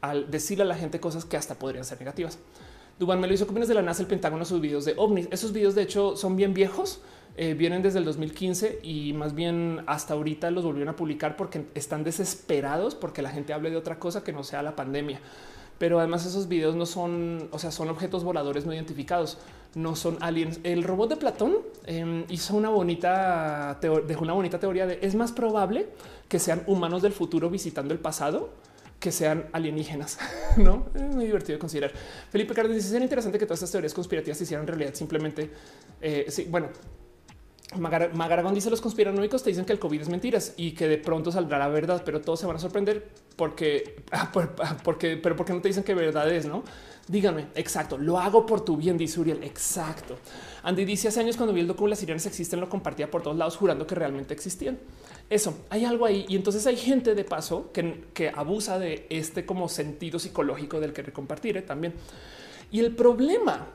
al 0.00 0.30
decirle 0.30 0.64
a 0.64 0.66
la 0.66 0.76
gente 0.76 1.00
cosas 1.00 1.24
que 1.24 1.36
hasta 1.36 1.58
podrían 1.58 1.84
ser 1.84 1.98
negativas. 1.98 2.38
Duban 2.98 3.20
me 3.20 3.26
lo 3.26 3.34
hizo. 3.34 3.46
¿Qué 3.46 3.52
de 3.54 3.74
la 3.74 3.82
NASA, 3.82 4.02
el 4.02 4.08
Pentágono, 4.08 4.44
sus 4.44 4.60
videos 4.60 4.84
de 4.84 4.94
ovnis? 4.96 5.28
Esos 5.30 5.52
videos, 5.52 5.74
de 5.74 5.82
hecho, 5.82 6.16
son 6.16 6.36
bien 6.36 6.54
viejos. 6.54 7.00
Eh, 7.38 7.52
vienen 7.52 7.82
desde 7.82 7.98
el 7.98 8.06
2015 8.06 8.80
y 8.82 9.12
más 9.12 9.34
bien 9.34 9.82
hasta 9.86 10.14
ahorita 10.14 10.50
los 10.50 10.64
volvieron 10.64 10.94
a 10.94 10.96
publicar 10.96 11.36
porque 11.36 11.66
están 11.74 12.02
desesperados 12.02 12.94
porque 12.94 13.20
la 13.20 13.28
gente 13.28 13.52
hable 13.52 13.68
de 13.68 13.76
otra 13.76 13.98
cosa 13.98 14.24
que 14.24 14.32
no 14.32 14.42
sea 14.42 14.62
la 14.62 14.74
pandemia 14.74 15.20
pero 15.78 15.98
además 15.98 16.24
esos 16.26 16.48
videos 16.48 16.74
no 16.74 16.86
son, 16.86 17.48
o 17.52 17.58
sea, 17.58 17.70
son 17.70 17.88
objetos 17.88 18.24
voladores 18.24 18.66
no 18.66 18.72
identificados, 18.72 19.38
no 19.74 19.94
son 19.94 20.16
aliens. 20.20 20.60
El 20.64 20.82
robot 20.84 21.10
de 21.10 21.16
Platón 21.16 21.58
em, 21.84 22.24
hizo 22.28 22.56
una 22.56 22.70
bonita, 22.70 23.78
dejó 24.06 24.22
una 24.22 24.32
bonita 24.32 24.58
teoría 24.58 24.86
de 24.86 24.98
es 25.02 25.14
más 25.14 25.32
probable 25.32 25.88
que 26.28 26.38
sean 26.38 26.62
humanos 26.66 27.02
del 27.02 27.12
futuro 27.12 27.50
visitando 27.50 27.92
el 27.92 28.00
pasado 28.00 28.50
que 28.98 29.12
sean 29.12 29.46
alienígenas, 29.52 30.18
no 30.56 30.86
es 30.94 31.14
muy 31.14 31.26
divertido 31.26 31.56
de 31.56 31.58
considerar. 31.58 31.92
Felipe 32.30 32.54
Cárdenas 32.54 32.76
dice: 32.76 32.88
Sería 32.88 33.04
interesante 33.04 33.38
que 33.38 33.44
todas 33.44 33.58
estas 33.58 33.70
teorías 33.70 33.92
conspirativas 33.92 34.38
se 34.38 34.44
hicieran 34.44 34.66
realidad. 34.66 34.94
Simplemente, 34.94 35.50
eh, 36.00 36.26
sí, 36.28 36.46
bueno, 36.50 36.68
Magaragón 37.74 38.54
dice 38.54 38.70
los 38.70 38.80
conspiranoicos 38.80 39.42
te 39.42 39.50
dicen 39.50 39.64
que 39.64 39.72
el 39.72 39.80
COVID 39.80 40.00
es 40.00 40.08
mentiras 40.08 40.54
y 40.56 40.72
que 40.72 40.86
de 40.86 40.98
pronto 40.98 41.32
saldrá 41.32 41.58
la 41.58 41.66
verdad, 41.66 42.02
pero 42.04 42.20
todos 42.20 42.38
se 42.38 42.46
van 42.46 42.56
a 42.56 42.58
sorprender 42.60 43.08
porque, 43.34 44.02
ah, 44.12 44.30
ah, 44.34 44.76
porque, 44.84 45.16
pero 45.16 45.34
porque 45.34 45.52
no 45.52 45.60
te 45.60 45.68
dicen 45.68 45.82
que 45.82 45.92
verdad 45.94 46.30
es, 46.32 46.46
no? 46.46 46.62
Díganme, 47.08 47.46
exacto, 47.56 47.98
lo 47.98 48.18
hago 48.18 48.46
por 48.46 48.64
tu 48.64 48.76
bien, 48.76 48.96
dice 48.96 49.18
Uriel. 49.18 49.42
Exacto. 49.42 50.16
Andy 50.62 50.84
dice 50.84 51.08
hace 51.08 51.20
años 51.20 51.36
cuando 51.36 51.52
vi 51.52 51.60
el 51.60 51.66
documento 51.66 51.90
las 51.90 51.98
sirenas 51.98 52.26
existen, 52.26 52.60
lo 52.60 52.68
compartía 52.68 53.10
por 53.10 53.22
todos 53.22 53.36
lados 53.36 53.56
jurando 53.56 53.86
que 53.86 53.94
realmente 53.96 54.32
existían. 54.32 54.78
Eso, 55.28 55.58
hay 55.68 55.84
algo 55.84 56.06
ahí. 56.06 56.24
Y 56.28 56.36
entonces 56.36 56.66
hay 56.66 56.76
gente 56.76 57.14
de 57.14 57.24
paso 57.24 57.70
que, 57.72 58.04
que 58.14 58.28
abusa 58.28 58.78
de 58.78 59.06
este 59.10 59.44
como 59.44 59.68
sentido 59.68 60.18
psicológico 60.18 60.80
del 60.80 60.92
que 60.92 61.04
compartir 61.12 61.64
también. 61.66 61.94
Y 62.70 62.80
el 62.80 62.94
problema 62.94 63.68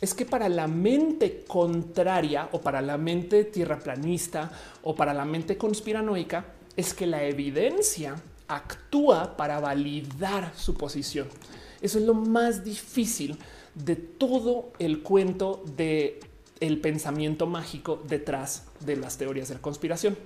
es 0.00 0.14
que 0.14 0.26
para 0.26 0.48
la 0.48 0.66
mente 0.66 1.44
contraria 1.46 2.48
o 2.52 2.60
para 2.60 2.82
la 2.82 2.98
mente 2.98 3.44
tierraplanista 3.44 4.50
o 4.82 4.94
para 4.94 5.14
la 5.14 5.24
mente 5.24 5.56
conspiranoica 5.56 6.46
es 6.76 6.92
que 6.92 7.06
la 7.06 7.24
evidencia 7.24 8.16
actúa 8.48 9.36
para 9.36 9.58
validar 9.60 10.52
su 10.54 10.74
posición. 10.74 11.28
Eso 11.80 11.98
es 11.98 12.04
lo 12.04 12.14
más 12.14 12.64
difícil 12.64 13.38
de 13.74 13.96
todo 13.96 14.72
el 14.78 15.02
cuento 15.02 15.62
de 15.76 16.20
el 16.60 16.80
pensamiento 16.80 17.46
mágico 17.46 18.02
detrás 18.08 18.64
de 18.80 18.96
las 18.96 19.18
teorías 19.18 19.48
de 19.48 19.54
la 19.54 19.60
conspiración. 19.60 20.16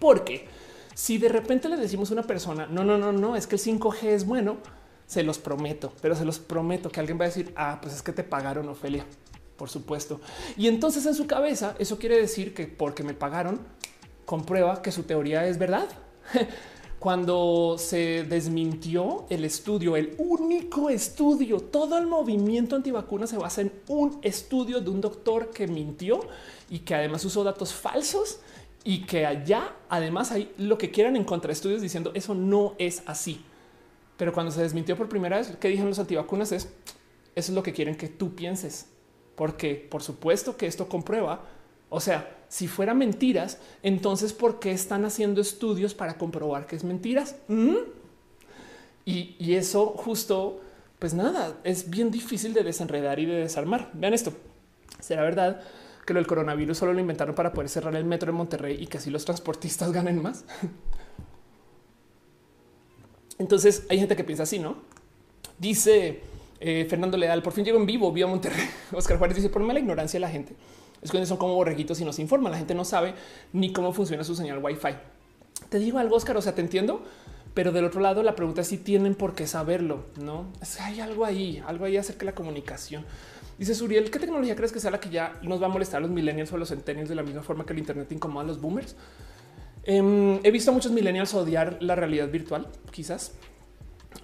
Porque 0.00 0.46
si 0.94 1.18
de 1.18 1.28
repente 1.28 1.68
le 1.68 1.76
decimos 1.76 2.10
a 2.10 2.14
una 2.14 2.22
persona, 2.24 2.66
no, 2.66 2.84
no, 2.84 2.98
no, 2.98 3.12
no, 3.12 3.36
es 3.36 3.46
que 3.46 3.56
el 3.56 3.62
5G 3.62 4.04
es 4.04 4.26
bueno, 4.26 4.58
se 5.12 5.22
los 5.22 5.38
prometo, 5.38 5.92
pero 6.00 6.16
se 6.16 6.24
los 6.24 6.38
prometo 6.38 6.88
que 6.88 6.98
alguien 6.98 7.20
va 7.20 7.24
a 7.24 7.28
decir, 7.28 7.52
ah, 7.54 7.80
pues 7.82 7.94
es 7.94 8.00
que 8.00 8.12
te 8.12 8.24
pagaron, 8.24 8.66
Ofelia, 8.70 9.04
por 9.58 9.68
supuesto. 9.68 10.22
Y 10.56 10.68
entonces 10.68 11.04
en 11.04 11.14
su 11.14 11.26
cabeza 11.26 11.76
eso 11.78 11.98
quiere 11.98 12.16
decir 12.16 12.54
que 12.54 12.66
porque 12.66 13.02
me 13.02 13.12
pagaron, 13.12 13.60
comprueba 14.24 14.80
que 14.80 14.90
su 14.90 15.02
teoría 15.02 15.46
es 15.46 15.58
verdad. 15.58 15.86
Cuando 16.98 17.76
se 17.76 18.24
desmintió 18.24 19.26
el 19.28 19.44
estudio, 19.44 19.96
el 19.96 20.14
único 20.16 20.88
estudio, 20.88 21.60
todo 21.60 21.98
el 21.98 22.06
movimiento 22.06 22.74
antivacuna 22.74 23.26
se 23.26 23.36
basa 23.36 23.60
en 23.60 23.70
un 23.88 24.18
estudio 24.22 24.80
de 24.80 24.88
un 24.88 25.02
doctor 25.02 25.50
que 25.50 25.66
mintió 25.66 26.20
y 26.70 26.78
que 26.78 26.94
además 26.94 27.22
usó 27.26 27.44
datos 27.44 27.74
falsos 27.74 28.40
y 28.82 29.02
que 29.04 29.26
allá 29.26 29.74
además 29.90 30.32
hay 30.32 30.54
lo 30.56 30.78
que 30.78 30.90
quieran 30.90 31.16
en 31.16 31.24
contraestudios 31.24 31.82
diciendo 31.82 32.12
eso 32.14 32.34
no 32.34 32.76
es 32.78 33.02
así. 33.04 33.44
Pero 34.22 34.32
cuando 34.32 34.52
se 34.52 34.62
desmintió 34.62 34.96
por 34.96 35.08
primera 35.08 35.38
vez, 35.38 35.48
que 35.56 35.66
dijeron 35.66 35.88
los 35.88 35.98
antivacunas 35.98 36.52
es 36.52 36.68
eso 37.34 37.50
es 37.50 37.56
lo 37.56 37.60
que 37.64 37.72
quieren 37.72 37.96
que 37.96 38.06
tú 38.06 38.36
pienses, 38.36 38.86
porque 39.34 39.74
por 39.74 40.00
supuesto 40.00 40.56
que 40.56 40.68
esto 40.68 40.88
comprueba. 40.88 41.44
O 41.88 41.98
sea, 41.98 42.32
si 42.48 42.68
fuera 42.68 42.94
mentiras, 42.94 43.58
entonces 43.82 44.32
¿por 44.32 44.60
qué 44.60 44.70
están 44.70 45.04
haciendo 45.04 45.40
estudios 45.40 45.92
para 45.92 46.18
comprobar 46.18 46.68
que 46.68 46.76
es 46.76 46.84
mentiras? 46.84 47.34
¿Mm? 47.48 47.78
Y, 49.06 49.34
y 49.40 49.54
eso 49.54 49.86
justo, 49.86 50.60
pues 51.00 51.14
nada, 51.14 51.56
es 51.64 51.90
bien 51.90 52.12
difícil 52.12 52.54
de 52.54 52.62
desenredar 52.62 53.18
y 53.18 53.26
de 53.26 53.38
desarmar. 53.38 53.90
Vean 53.92 54.14
esto. 54.14 54.32
¿Será 55.00 55.24
verdad 55.24 55.62
que 56.06 56.14
lo 56.14 56.20
del 56.20 56.28
coronavirus 56.28 56.78
solo 56.78 56.92
lo 56.92 57.00
inventaron 57.00 57.34
para 57.34 57.52
poder 57.52 57.68
cerrar 57.68 57.96
el 57.96 58.04
metro 58.04 58.30
de 58.30 58.38
Monterrey 58.38 58.76
y 58.78 58.86
que 58.86 58.98
así 58.98 59.10
los 59.10 59.24
transportistas 59.24 59.90
ganen 59.92 60.22
más? 60.22 60.44
Entonces 63.38 63.84
hay 63.88 63.98
gente 63.98 64.16
que 64.16 64.24
piensa 64.24 64.44
así, 64.44 64.58
¿no? 64.58 64.76
Dice 65.58 66.20
eh, 66.60 66.86
Fernando 66.88 67.16
Leal, 67.16 67.42
por 67.42 67.52
fin 67.52 67.64
llego 67.64 67.78
en 67.78 67.86
vivo, 67.86 68.12
vía 68.12 68.26
Monterrey. 68.26 68.68
Oscar 68.92 69.18
Juárez 69.18 69.36
dice, 69.36 69.48
por 69.48 69.62
la 69.62 69.78
ignorancia 69.78 70.18
de 70.18 70.20
la 70.20 70.30
gente. 70.30 70.54
Es 71.02 71.10
que 71.10 71.26
son 71.26 71.36
como 71.36 71.54
borreguitos 71.54 72.00
y 72.00 72.04
nos 72.04 72.18
informan. 72.18 72.52
La 72.52 72.58
gente 72.58 72.74
no 72.74 72.84
sabe 72.84 73.14
ni 73.52 73.72
cómo 73.72 73.92
funciona 73.92 74.22
su 74.22 74.36
señal 74.36 74.62
Wi-Fi. 74.62 74.94
Te 75.68 75.78
digo 75.78 75.98
algo, 75.98 76.16
Oscar, 76.16 76.36
o 76.36 76.42
sea, 76.42 76.54
te 76.54 76.60
entiendo, 76.60 77.02
pero 77.54 77.72
del 77.72 77.84
otro 77.84 78.00
lado 78.00 78.22
la 78.22 78.36
pregunta 78.36 78.60
es 78.60 78.68
si 78.68 78.78
tienen 78.78 79.14
por 79.14 79.34
qué 79.34 79.46
saberlo, 79.46 80.04
¿no? 80.20 80.46
Hay 80.80 81.00
algo 81.00 81.24
ahí, 81.24 81.62
algo 81.66 81.84
ahí 81.84 81.96
acerca 81.96 82.20
de 82.20 82.26
la 82.26 82.34
comunicación. 82.34 83.04
Dice 83.58 83.74
Suriel, 83.74 84.10
¿qué 84.10 84.18
tecnología 84.18 84.56
crees 84.56 84.72
que 84.72 84.80
sea 84.80 84.90
la 84.90 85.00
que 85.00 85.10
ya 85.10 85.38
nos 85.42 85.60
va 85.60 85.66
a 85.66 85.68
molestar 85.68 85.98
a 85.98 86.00
los 86.00 86.10
millennials 86.10 86.52
o 86.52 86.56
a 86.56 86.58
los 86.58 86.68
centennials 86.68 87.08
de 87.08 87.14
la 87.14 87.22
misma 87.22 87.42
forma 87.42 87.66
que 87.66 87.72
el 87.72 87.78
Internet 87.80 88.10
incomoda 88.12 88.44
a 88.44 88.46
los 88.46 88.60
boomers? 88.60 88.96
Em, 89.84 90.38
he 90.44 90.50
visto 90.50 90.70
a 90.70 90.74
muchos 90.74 90.92
millennials 90.92 91.34
odiar 91.34 91.78
la 91.80 91.94
realidad 91.94 92.28
virtual, 92.28 92.68
quizás. 92.90 93.32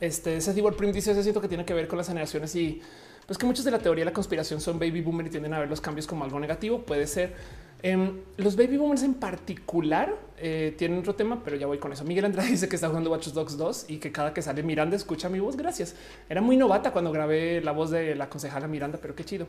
Este 0.01 0.36
ese 0.36 0.52
Prim 0.76 0.93
dice: 0.93 1.14
Se 1.14 1.22
siento 1.22 1.40
que 1.40 1.48
tiene 1.48 1.64
que 1.64 1.74
ver 1.74 1.89
con 1.89 1.98
las 1.98 2.09
generaciones 2.09 2.55
y 2.55 2.80
pues 3.26 3.36
que 3.36 3.47
muchos 3.47 3.64
de 3.64 3.70
la 3.70 3.78
teoría 3.78 4.02
de 4.02 4.10
la 4.10 4.14
conspiración 4.14 4.60
son 4.60 4.78
baby 4.78 5.02
boomer 5.02 5.26
y 5.26 5.30
tienden 5.30 5.52
a 5.52 5.59
ver 5.59 5.68
los 5.68 5.80
cambios 5.80 6.06
como 6.06 6.24
algo 6.24 6.39
negativo. 6.40 6.82
Puede 6.82 7.06
ser. 7.06 7.35
Em, 7.82 8.20
los 8.39 8.56
baby 8.56 8.76
boomers 8.76 9.05
en 9.05 9.14
particular 9.14 10.16
eh, 10.36 10.74
tienen 10.76 10.98
otro 10.98 11.14
tema, 11.14 11.43
pero 11.44 11.56
ya 11.56 11.66
voy 11.66 11.78
con 11.78 11.93
eso. 11.93 12.05
Miguel 12.05 12.24
Andrade 12.24 12.48
dice 12.51 12.68
que 12.68 12.76
está 12.76 12.89
jugando 12.89 13.10
Watch 13.10 13.28
Dogs 13.28 13.56
2 13.56 13.86
y 13.89 13.98
que 13.98 14.10
cada 14.10 14.32
que 14.32 14.43
sale 14.43 14.62
Miranda 14.62 14.97
escucha 14.97 15.28
mi 15.28 15.40
voz. 15.40 15.56
Gracias. 15.56 15.94
Era 16.28 16.40
muy 16.40 16.56
novata 16.56 16.93
cuando 16.93 17.12
grabé 17.12 17.60
la 17.60 17.72
voz 17.72 17.90
de 17.90 18.14
la 18.14 18.28
concejala 18.28 18.66
Miranda, 18.66 18.98
pero 19.01 19.14
qué 19.14 19.24
chido. 19.24 19.47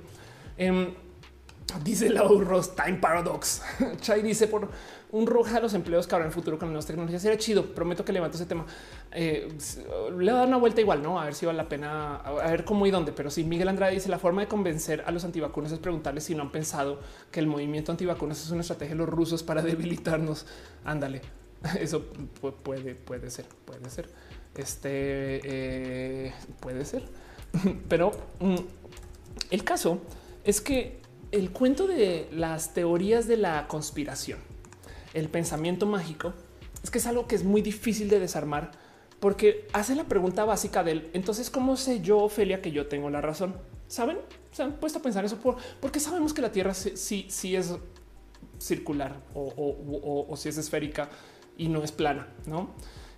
Em, 0.57 0.93
dice 1.83 2.09
la 2.09 2.23
Time 2.27 2.97
Paradox. 2.99 3.61
Chai 4.01 4.21
dice 4.21 4.47
por 4.47 4.69
un 5.11 5.25
roja 5.25 5.57
a 5.57 5.59
los 5.59 5.73
empleos 5.73 6.05
que 6.05 6.15
habrá 6.15 6.25
en 6.25 6.29
el 6.29 6.33
futuro 6.33 6.59
con 6.59 6.67
las 6.67 6.71
nuevas 6.71 6.85
tecnologías. 6.85 7.21
Sería 7.21 7.37
chido. 7.37 7.65
Prometo 7.65 8.05
que 8.05 8.13
levanto 8.13 8.37
ese 8.37 8.45
tema. 8.45 8.65
Eh, 9.11 9.47
le 10.17 10.31
va 10.31 10.37
a 10.37 10.39
dar 10.41 10.47
una 10.47 10.57
vuelta 10.57 10.81
igual, 10.81 11.01
no? 11.01 11.19
A 11.19 11.25
ver 11.25 11.33
si 11.33 11.45
vale 11.45 11.57
la 11.57 11.67
pena, 11.67 12.17
a 12.17 12.51
ver 12.51 12.63
cómo 12.63 12.85
y 12.85 12.91
dónde. 12.91 13.11
Pero 13.11 13.29
si 13.29 13.43
Miguel 13.43 13.67
Andrade 13.67 13.93
dice 13.93 14.09
la 14.09 14.19
forma 14.19 14.41
de 14.41 14.47
convencer 14.47 15.03
a 15.05 15.11
los 15.11 15.23
antivacunas 15.23 15.71
es 15.71 15.79
preguntarles 15.79 16.25
si 16.25 16.35
no 16.35 16.43
han 16.43 16.51
pensado 16.51 16.99
que 17.31 17.39
el 17.39 17.47
movimiento 17.47 17.91
antivacunas 17.91 18.43
es 18.43 18.51
una 18.51 18.61
estrategia 18.61 18.93
de 18.93 18.99
los 18.99 19.09
rusos 19.09 19.41
para 19.43 19.61
debilitarnos. 19.63 20.45
Ándale. 20.85 21.21
Eso 21.79 22.05
puede, 22.63 22.95
puede 22.95 23.29
ser, 23.29 23.45
puede 23.65 23.89
ser. 23.89 24.09
Este 24.55 25.41
eh, 25.43 26.33
puede 26.59 26.83
ser, 26.83 27.03
pero 27.87 28.11
mm, 28.39 28.55
el 29.51 29.63
caso 29.63 30.01
es 30.43 30.59
que 30.59 30.99
el 31.31 31.51
cuento 31.51 31.87
de 31.87 32.27
las 32.31 32.73
teorías 32.73 33.27
de 33.27 33.37
la 33.37 33.67
conspiración 33.67 34.48
el 35.19 35.29
pensamiento 35.29 35.85
mágico 35.85 36.33
es 36.83 36.89
que 36.89 36.97
es 36.97 37.07
algo 37.07 37.27
que 37.27 37.35
es 37.35 37.43
muy 37.43 37.61
difícil 37.61 38.09
de 38.09 38.19
desarmar 38.19 38.71
porque 39.19 39.67
hace 39.73 39.95
la 39.95 40.05
pregunta 40.05 40.45
básica 40.45 40.83
del 40.83 41.09
entonces, 41.13 41.49
¿cómo 41.49 41.75
sé 41.75 42.01
yo, 42.01 42.19
Ofelia, 42.19 42.61
que 42.61 42.71
yo 42.71 42.87
tengo 42.87 43.09
la 43.09 43.21
razón? 43.21 43.55
¿Saben? 43.87 44.17
Se 44.51 44.63
han 44.63 44.73
puesto 44.73 44.99
a 44.99 45.01
pensar 45.01 45.25
eso 45.25 45.37
por 45.37 45.57
porque 45.79 45.99
sabemos 45.99 46.33
que 46.33 46.41
la 46.41 46.51
Tierra 46.51 46.73
sí, 46.73 47.25
sí, 47.29 47.55
es 47.55 47.75
circular 48.59 49.15
o, 49.33 50.25
o, 50.29 50.37
si 50.37 50.49
es 50.49 50.57
esférica 50.57 51.09
y 51.57 51.67
no 51.67 51.83
es 51.83 51.91
plana, 51.91 52.27
no? 52.45 52.71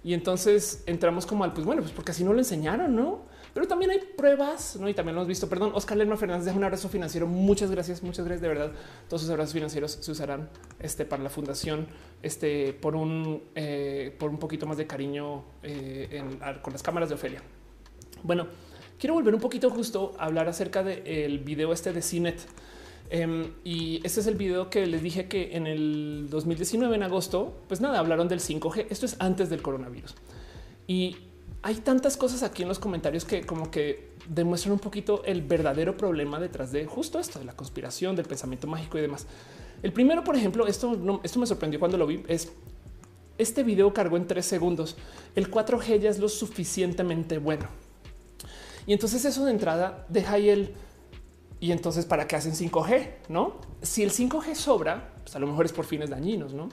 Y 0.04 0.14
entonces 0.14 0.84
entramos 0.88 1.26
como 1.26 1.44
al 1.44 1.54
pues 1.54 1.66
bueno, 1.66 1.82
pues 1.82 1.94
porque 1.94 2.12
así 2.12 2.24
no 2.24 2.34
lo 2.34 2.40
enseñaron, 2.40 2.96
no? 2.96 3.22
Pero 3.54 3.68
también 3.68 3.92
hay 3.92 4.00
pruebas, 4.00 4.78
¿no? 4.80 4.88
Y 4.88 4.94
también 4.94 5.16
lo 5.16 5.22
hemos 5.22 5.28
visto. 5.28 5.50
Perdón, 5.50 5.72
Oscar 5.74 5.98
Lerma 5.98 6.16
Fernández 6.16 6.46
deja 6.46 6.58
un 6.58 6.64
abrazo 6.64 6.88
financiero. 6.88 7.28
Muchas 7.28 7.70
gracias, 7.70 8.02
muchas 8.02 8.26
gracias 8.26 8.42
de 8.42 8.48
verdad. 8.48 8.72
Todos 9.10 9.22
sus 9.22 9.30
abrazos 9.30 9.54
financieros 9.54 9.98
se 10.00 10.12
usarán 10.12 10.50
este, 10.80 11.06
para 11.06 11.22
la 11.22 11.30
fundación 11.30 11.88
este, 12.22 12.74
por, 12.74 12.96
un, 12.96 13.44
eh, 13.56 14.16
por 14.18 14.30
un 14.30 14.38
poquito 14.38 14.66
más 14.66 14.78
de 14.78 14.88
cariño 14.88 15.44
eh, 15.64 16.24
con 16.62 16.72
las 16.72 16.82
cámaras 16.82 17.10
de 17.10 17.16
Ofelia. 17.16 17.42
Bueno, 18.24 18.48
quiero 18.98 19.16
volver 19.16 19.36
un 19.36 19.42
poquito 19.42 19.70
justo 19.70 20.14
a 20.18 20.26
hablar 20.26 20.48
acerca 20.48 20.84
del 20.84 21.40
video 21.40 21.74
este 21.74 21.92
de 21.92 22.02
Cinet. 22.02 22.40
Em, 23.10 23.52
y 23.66 24.00
este 24.06 24.22
es 24.22 24.28
el 24.28 24.36
video 24.36 24.70
que 24.70 24.86
les 24.86 25.04
dije 25.04 25.28
que 25.28 25.58
en 25.58 25.68
el 25.68 26.28
2019, 26.30 26.96
en 26.96 27.04
agosto, 27.04 27.58
pues 27.68 27.82
nada, 27.82 28.00
hablaron 28.00 28.30
del 28.30 28.40
5G. 28.40 28.86
Esto 28.90 29.06
es 29.06 29.18
antes 29.20 29.50
del 29.50 29.62
coronavirus. 29.62 30.16
Y 30.88 31.18
hay 31.64 31.76
tantas 31.76 32.18
cosas 32.18 32.44
aquí 32.44 32.64
en 32.64 32.68
los 32.68 32.80
comentarios 32.80 33.26
que 33.26 33.46
como 33.46 33.70
que 33.70 34.12
demuestran 34.28 34.74
un 34.74 34.80
poquito 34.80 35.24
el 35.26 35.42
verdadero 35.42 35.96
problema 35.96 36.40
detrás 36.40 36.72
de 36.72 36.86
justo 36.86 37.20
esto, 37.20 37.40
de 37.40 37.46
la 37.46 37.54
conspiración, 37.54 38.16
del 38.16 38.26
pensamiento 38.26 38.68
mágico 38.68 38.98
y 38.98 39.02
demás. 39.02 39.28
El 39.84 39.94
primero, 39.94 40.24
por 40.24 40.36
ejemplo, 40.36 40.68
esto, 40.68 40.96
no, 40.96 41.22
esto 41.24 41.40
me 41.40 41.46
sorprendió 41.46 41.80
cuando 41.80 41.98
lo 41.98 42.08
vi, 42.08 42.24
es 42.28 42.52
este 43.38 43.64
video 43.64 43.94
cargó 43.94 44.18
en 44.18 44.28
tres 44.28 44.46
segundos. 44.46 44.96
El 45.36 45.50
4G 45.50 46.00
ya 46.00 46.10
es 46.10 46.20
lo 46.20 46.30
suficientemente 46.30 47.38
bueno. 47.38 47.68
Y 48.86 48.94
entonces 48.94 49.26
eso 49.26 49.46
de 49.46 49.52
entrada 49.52 50.06
deja 50.10 50.34
ahí 50.34 50.50
el... 50.50 50.74
Y 51.60 51.72
entonces, 51.72 52.06
¿para 52.06 52.28
qué 52.28 52.36
hacen 52.36 52.54
5G? 52.54 53.10
No? 53.30 53.62
Si 53.82 54.02
el 54.02 54.12
5G 54.12 54.56
sobra, 54.56 55.14
pues 55.24 55.36
a 55.36 55.40
lo 55.40 55.48
mejor 55.48 55.66
es 55.66 55.74
por 55.74 55.86
fines 55.86 56.10
dañinos, 56.10 56.54
¿no? 56.54 56.70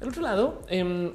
Del 0.00 0.08
otro 0.08 0.22
lado, 0.22 0.62
eh, 0.68 1.12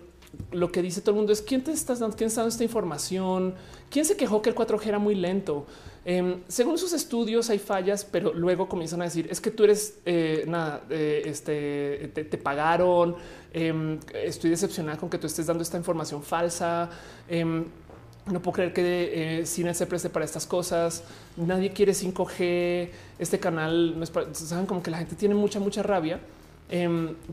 lo 0.52 0.72
que 0.72 0.82
dice 0.82 1.02
todo 1.02 1.12
el 1.12 1.18
mundo 1.18 1.34
es 1.34 1.41
quién 1.41 1.64
te 1.64 1.72
estás 1.72 1.99
dando, 1.99 2.16
quién 2.16 2.28
está 2.28 2.41
dando 2.41 2.52
esta 2.52 2.64
información, 2.64 3.53
quién 3.90 4.06
se 4.06 4.16
quejó 4.16 4.41
que 4.41 4.49
el 4.49 4.56
4G 4.56 4.86
era 4.88 4.99
muy 4.99 5.16
lento. 5.16 5.66
Em, 6.03 6.41
según 6.48 6.78
sus 6.78 6.94
estudios 6.94 7.49
hay 7.49 7.60
fallas, 7.60 8.06
pero 8.06 8.34
luego 8.34 8.68
comienzan 8.68 9.02
a 9.02 9.06
decir 9.06 9.28
es 9.30 9.40
que 9.40 9.52
tú 9.52 9.64
eres 9.64 9.99
eh, 10.06 10.45
nada, 10.48 10.84
eh, 10.90 11.22
este 11.26 12.12
te, 12.14 12.38
pagaron. 12.38 13.16
Em, 13.53 13.99
estoy 14.14 14.49
decepcionada 14.49 14.98
con 14.98 15.10
que 15.10 15.18
tú 15.18 15.28
estés 15.28 15.45
dando 15.45 15.64
esta 15.64 15.78
información 15.78 16.24
falsa. 16.24 16.90
Em, 17.30 17.66
no 18.26 18.41
puedo 18.41 18.53
creer 18.53 18.74
que 18.74 19.40
eh, 19.41 19.45
Cine 19.45 19.74
se 19.74 19.86
preste 19.86 20.10
para 20.10 20.26
estas 20.26 20.45
cosas. 20.45 21.03
Nadie 21.38 21.72
quiere 21.72 21.94
5G. 21.94 22.90
Este 23.20 23.40
canal 23.40 23.95
saben 24.34 24.66
como 24.66 24.82
que 24.82 24.91
la 24.91 24.98
gente 24.98 25.16
tiene 25.16 25.36
mucha, 25.36 25.60
mucha 25.60 25.84
rabia 25.84 26.20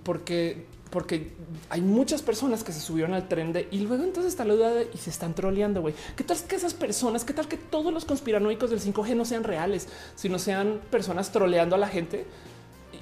porque 0.03 0.67
porque 0.91 1.33
hay 1.71 1.81
muchas 1.81 2.23
personas 2.23 2.65
que 2.65 2.73
se 2.73 2.81
subieron 2.81 3.15
al 3.15 3.29
tren 3.29 3.53
de 3.53 3.69
y 3.71 3.81
luego 3.81 4.05
entonces 4.05 4.33
está 4.33 4.45
la 4.45 4.55
duda 4.55 4.83
y 4.83 4.99
se 4.99 5.11
están 5.11 5.35
troleando. 5.35 5.81
güey. 5.81 5.95
¿Qué 6.17 6.25
tal 6.25 6.39
que 6.49 6.57
esas 6.57 6.75
personas, 6.75 7.25
qué 7.25 7.33
tal 7.33 7.49
que 7.49 7.57
todos 7.57 7.93
los 7.93 8.05
conspiranoicos 8.05 8.71
del 8.71 8.81
5G 8.81 9.15
no 9.15 9.25
sean 9.25 9.45
reales, 9.45 9.89
sino 10.15 10.39
sean 10.39 10.81
personas 10.91 11.31
troleando 11.31 11.77
a 11.77 11.79
la 11.79 11.89
gente? 11.89 12.27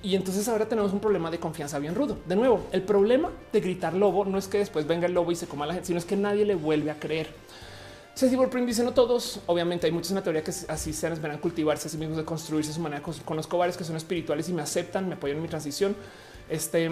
Y 0.02 0.14
entonces 0.14 0.46
ahora 0.48 0.66
tenemos 0.68 0.92
un 0.92 1.00
problema 1.00 1.30
de 1.30 1.38
confianza 1.38 1.78
bien 1.78 1.94
rudo. 1.94 2.18
De 2.26 2.36
nuevo, 2.36 2.66
el 2.72 2.82
problema 2.82 3.30
de 3.52 3.60
gritar 3.60 3.94
lobo 3.94 4.24
no 4.24 4.38
es 4.38 4.48
que 4.48 4.58
después 4.58 4.86
venga 4.86 5.06
el 5.06 5.14
lobo 5.14 5.32
y 5.32 5.36
se 5.36 5.46
coma 5.46 5.64
a 5.64 5.68
la 5.68 5.74
gente, 5.74 5.86
sino 5.88 5.98
es 5.98 6.04
que 6.04 6.16
nadie 6.16 6.44
le 6.44 6.54
vuelve 6.54 6.90
a 6.90 6.98
creer. 6.98 7.28
Ceci 8.14 8.34
Print 8.34 8.66
dice 8.66 8.82
no 8.82 8.92
todos. 8.92 9.40
Obviamente 9.46 9.86
hay 9.86 9.92
muchos 9.92 10.10
en 10.10 10.16
la 10.16 10.22
teoría 10.22 10.42
que 10.42 10.50
así 10.68 10.92
sean, 10.92 11.12
esperan 11.12 11.38
cultivarse 11.38 11.88
a 11.88 11.90
sí 11.90 11.98
mismos, 11.98 12.16
de 12.16 12.24
construirse 12.24 12.72
su 12.72 12.80
manera. 12.80 13.02
Conozco 13.24 13.58
varios 13.58 13.76
que 13.76 13.84
son 13.84 13.94
espirituales 13.96 14.48
y 14.48 14.52
me 14.52 14.62
aceptan, 14.62 15.08
me 15.08 15.16
apoyan 15.16 15.36
en 15.36 15.42
mi 15.42 15.48
transición. 15.48 15.94
Este 16.48 16.88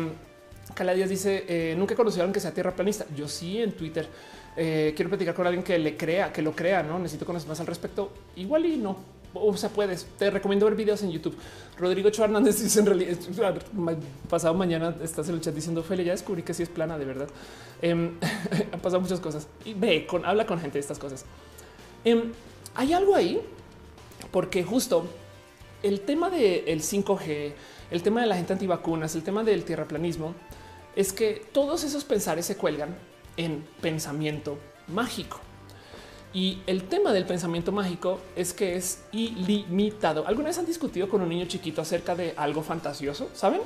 Cala 0.73 0.95
Díaz 0.95 1.11
dice 1.11 1.45
eh, 1.47 1.75
nunca 1.77 1.95
conocieron 1.95 2.33
que 2.33 2.41
sea 2.41 2.53
tierra 2.53 2.75
planista. 2.75 3.05
Yo 3.15 3.29
sí 3.29 3.61
en 3.61 3.73
Twitter 3.73 4.09
eh, 4.57 4.93
quiero 4.97 5.11
platicar 5.11 5.35
con 5.35 5.47
alguien 5.47 5.63
que 5.63 5.79
le 5.79 5.97
crea, 5.97 6.33
que 6.33 6.43
lo 6.43 6.53
crea. 6.53 6.83
No 6.83 6.99
necesito 6.99 7.27
conocer 7.27 7.49
más 7.49 7.61
al 7.61 7.67
respecto. 7.67 8.13
Igual 8.37 8.67
y 8.67 8.77
no. 8.77 8.97
O 9.35 9.57
sea, 9.57 9.69
puedes. 9.69 10.07
Te 10.19 10.31
recomiendo 10.31 10.67
ver 10.67 10.77
videos 10.77 11.03
en 11.03 11.11
YouTube. 11.11 11.37
Rodrigo 11.79 12.09
Cho 12.11 12.25
Hernández 12.25 12.61
dice 12.63 12.81
en 12.81 12.87
realidad 12.87 13.19
pasado 14.29 14.55
mañana 14.55 14.95
estás 15.03 15.29
en 15.29 15.35
el 15.35 15.41
chat 15.41 15.55
diciendo 15.55 15.83
Fele, 15.83 16.05
ya 16.05 16.13
descubrí 16.13 16.43
que 16.43 16.55
sí 16.55 16.63
es 16.63 16.69
plana 16.69 16.97
de 16.97 17.05
verdad. 17.05 17.29
Eh, 17.83 17.91
han 18.73 18.81
pasado 18.81 19.01
muchas 19.01 19.21
cosas 19.21 19.49
y 19.65 19.75
ve 19.75 20.07
con 20.07 20.25
habla 20.25 20.47
con 20.47 20.61
gente 20.61 20.75
de 20.75 20.81
estas 20.81 20.99
cosas. 20.99 21.25
Em, 22.05 22.33
hay 22.75 22.93
algo 22.93 23.15
ahí 23.15 23.41
porque 24.31 24.63
justo 24.63 25.07
el 25.83 26.01
tema 26.01 26.31
del 26.31 26.81
5G, 26.81 27.53
el 27.91 28.03
tema 28.03 28.23
de 28.23 28.27
la 28.27 28.37
gente 28.37 28.53
antivacunas, 28.53 29.15
el 29.15 29.23
tema 29.23 29.45
del 29.45 29.65
tierraplanismo, 29.65 30.35
es 30.97 31.13
que 31.13 31.47
todos 31.53 31.85
esos 31.85 32.05
pensares 32.05 32.47
se 32.47 32.57
cuelgan 32.57 32.97
en 33.37 33.65
pensamiento 33.81 34.59
mágico. 34.89 35.41
Y 36.33 36.61
el 36.67 36.85
tema 36.85 37.13
del 37.13 37.27
pensamiento 37.27 37.71
mágico 37.71 38.21
es 38.35 38.53
que 38.53 38.75
es 38.75 39.05
ilimitado. 39.13 40.27
¿Alguna 40.27 40.49
vez 40.49 40.59
han 40.59 40.67
discutido 40.67 41.09
con 41.09 41.23
un 41.23 41.29
niño 41.29 41.47
chiquito 41.47 41.81
acerca 41.81 42.17
de 42.17 42.35
algo 42.37 42.63
fantasioso? 42.63 43.31
¿Saben? 43.35 43.61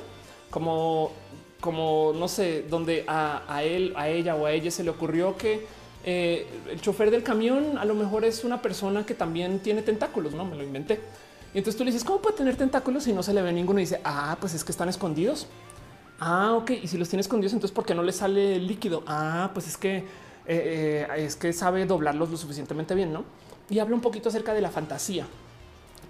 Como 0.51 1.11
como 1.59 2.13
no 2.15 2.27
sé, 2.27 2.63
donde 2.69 3.03
a, 3.07 3.61
él, 3.63 3.93
a 3.95 4.07
ella 4.09 4.35
o 4.35 4.45
a 4.45 4.51
ella 4.51 4.71
se 4.71 4.83
le 4.83 4.89
ocurrió 4.89 5.35
que 5.35 5.65
eh, 6.05 6.47
el 6.69 6.79
chofer 6.79 7.11
del 7.11 7.23
camión 7.23 7.77
a 7.77 7.85
lo 7.85 7.95
mejor 7.95 8.23
es 8.23 8.43
una 8.43 8.61
persona 8.61 9.05
que 9.05 9.13
también 9.13 9.59
tiene 9.59 9.81
tentáculos, 9.81 10.33
no 10.33 10.45
me 10.45 10.55
lo 10.55 10.63
inventé. 10.63 10.99
Y 11.53 11.57
entonces 11.57 11.77
tú 11.77 11.83
le 11.83 11.91
dices, 11.91 12.05
¿cómo 12.05 12.21
puede 12.21 12.37
tener 12.37 12.55
tentáculos 12.55 13.03
si 13.03 13.13
no 13.13 13.23
se 13.23 13.33
le 13.33 13.41
ve 13.41 13.51
ninguno? 13.51 13.79
Y 13.79 13.83
dice, 13.83 13.99
ah, 14.03 14.37
pues 14.39 14.53
es 14.53 14.63
que 14.63 14.71
están 14.71 14.87
escondidos. 14.87 15.47
Ah, 16.19 16.53
ok. 16.53 16.71
Y 16.83 16.87
si 16.87 16.97
los 16.97 17.09
tiene 17.09 17.21
escondidos, 17.21 17.53
entonces 17.53 17.73
¿por 17.73 17.85
qué 17.85 17.95
no 17.95 18.03
le 18.03 18.11
sale 18.11 18.55
el 18.55 18.67
líquido? 18.67 19.03
Ah, 19.07 19.51
pues 19.53 19.67
es 19.67 19.77
que 19.77 19.97
eh, 19.97 20.05
eh, 20.47 21.07
es 21.17 21.35
que 21.35 21.53
sabe 21.53 21.85
doblarlos 21.85 22.29
lo 22.29 22.37
suficientemente 22.37 22.95
bien, 22.95 23.13
¿no? 23.13 23.23
Y 23.69 23.79
habla 23.79 23.95
un 23.95 24.01
poquito 24.01 24.29
acerca 24.29 24.53
de 24.53 24.61
la 24.61 24.69
fantasía. 24.69 25.27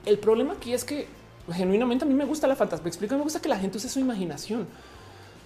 El 0.05 0.17
problema 0.17 0.53
aquí 0.53 0.73
es 0.73 0.85
que 0.85 1.07
genuinamente 1.51 2.05
a 2.05 2.07
mí 2.07 2.13
me 2.13 2.25
gusta 2.25 2.47
la 2.47 2.55
fantasía. 2.55 2.83
Me 2.83 2.89
explico, 2.89 3.15
me 3.15 3.23
gusta 3.23 3.41
que 3.41 3.49
la 3.49 3.59
gente 3.59 3.77
use 3.77 3.89
su 3.89 3.99
imaginación. 3.99 4.67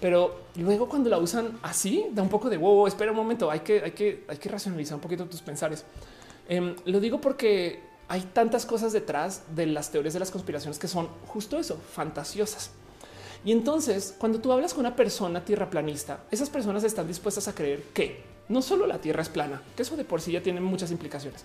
Pero 0.00 0.42
luego 0.56 0.88
cuando 0.88 1.10
la 1.10 1.18
usan 1.18 1.58
así, 1.62 2.06
da 2.12 2.22
un 2.22 2.28
poco 2.28 2.50
de 2.50 2.56
wow, 2.56 2.86
espera 2.86 3.10
un 3.10 3.16
momento, 3.16 3.50
hay 3.50 3.60
que, 3.60 3.82
hay 3.82 3.92
que, 3.92 4.24
hay 4.28 4.36
que 4.36 4.48
racionalizar 4.48 4.96
un 4.96 5.00
poquito 5.00 5.24
tus 5.26 5.40
pensares. 5.42 5.84
Em, 6.48 6.76
lo 6.84 7.00
digo 7.00 7.20
porque 7.20 7.82
hay 8.08 8.20
tantas 8.20 8.66
cosas 8.66 8.92
detrás 8.92 9.42
de 9.54 9.66
las 9.66 9.90
teorías 9.90 10.12
de 10.12 10.20
las 10.20 10.30
conspiraciones 10.30 10.78
que 10.78 10.88
son 10.88 11.08
justo 11.26 11.58
eso, 11.58 11.78
fantasiosas. 11.92 12.70
Y 13.44 13.52
entonces, 13.52 14.14
cuando 14.18 14.40
tú 14.40 14.52
hablas 14.52 14.72
con 14.72 14.80
una 14.80 14.96
persona 14.96 15.44
tierraplanista, 15.44 16.20
esas 16.30 16.48
personas 16.48 16.82
están 16.84 17.06
dispuestas 17.06 17.46
a 17.46 17.54
creer 17.54 17.82
que 17.92 18.22
no 18.48 18.62
solo 18.62 18.86
la 18.86 18.98
Tierra 18.98 19.22
es 19.22 19.28
plana, 19.28 19.62
que 19.76 19.82
eso 19.82 19.96
de 19.96 20.04
por 20.04 20.20
sí 20.20 20.32
ya 20.32 20.42
tiene 20.42 20.60
muchas 20.60 20.90
implicaciones, 20.90 21.44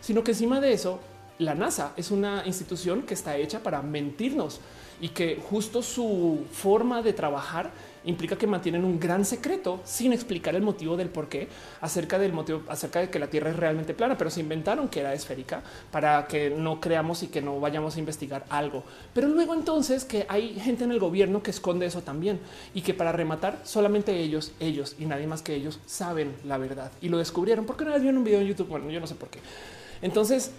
sino 0.00 0.22
que 0.22 0.32
encima 0.32 0.60
de 0.60 0.72
eso, 0.72 1.00
la 1.38 1.54
NASA 1.54 1.92
es 1.96 2.10
una 2.10 2.42
institución 2.46 3.02
que 3.02 3.14
está 3.14 3.36
hecha 3.36 3.62
para 3.62 3.82
mentirnos 3.82 4.60
y 5.00 5.08
que 5.08 5.40
justo 5.48 5.82
su 5.82 6.44
forma 6.52 7.02
de 7.02 7.12
trabajar 7.12 7.70
implica 8.04 8.36
que 8.36 8.46
mantienen 8.46 8.84
un 8.84 8.98
gran 8.98 9.24
secreto 9.24 9.80
sin 9.84 10.12
explicar 10.12 10.54
el 10.54 10.62
motivo 10.62 10.96
del 10.96 11.08
por 11.08 11.28
qué 11.28 11.48
acerca 11.80 12.18
del 12.18 12.32
motivo 12.32 12.62
acerca 12.68 13.00
de 13.00 13.10
que 13.10 13.18
la 13.18 13.28
Tierra 13.28 13.50
es 13.50 13.56
realmente 13.56 13.94
plana, 13.94 14.16
pero 14.16 14.30
se 14.30 14.40
inventaron 14.40 14.88
que 14.88 15.00
era 15.00 15.12
esférica 15.12 15.62
para 15.90 16.26
que 16.26 16.50
no 16.50 16.80
creamos 16.80 17.22
y 17.22 17.28
que 17.28 17.42
no 17.42 17.60
vayamos 17.60 17.96
a 17.96 17.98
investigar 17.98 18.44
algo. 18.48 18.84
Pero 19.12 19.28
luego 19.28 19.54
entonces 19.54 20.04
que 20.04 20.26
hay 20.28 20.54
gente 20.54 20.84
en 20.84 20.92
el 20.92 20.98
gobierno 20.98 21.42
que 21.42 21.50
esconde 21.50 21.86
eso 21.86 22.02
también 22.02 22.40
y 22.74 22.82
que 22.82 22.94
para 22.94 23.12
rematar 23.12 23.60
solamente 23.64 24.18
ellos, 24.18 24.52
ellos 24.60 24.96
y 24.98 25.06
nadie 25.06 25.26
más 25.26 25.42
que 25.42 25.54
ellos 25.54 25.78
saben 25.86 26.34
la 26.44 26.58
verdad 26.58 26.90
y 27.00 27.08
lo 27.08 27.18
descubrieron 27.18 27.66
porque 27.66 27.84
una 27.84 27.92
vez 27.92 28.02
vieron 28.02 28.18
un 28.18 28.24
video 28.24 28.40
en 28.40 28.46
YouTube. 28.46 28.68
Bueno, 28.68 28.90
yo 28.90 29.00
no 29.00 29.06
sé 29.06 29.14
por 29.14 29.28
qué. 29.28 29.40
Entonces 30.02 30.52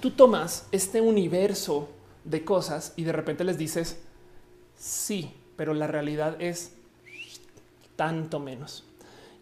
tú 0.00 0.10
tomas 0.10 0.66
este 0.72 1.00
universo 1.00 1.88
de 2.24 2.44
cosas 2.44 2.92
y 2.96 3.04
de 3.04 3.12
repente 3.12 3.44
les 3.44 3.58
dices 3.58 3.98
sí, 4.76 5.30
pero 5.56 5.74
la 5.74 5.86
realidad 5.86 6.36
es 6.40 6.74
tanto 7.96 8.40
menos. 8.40 8.84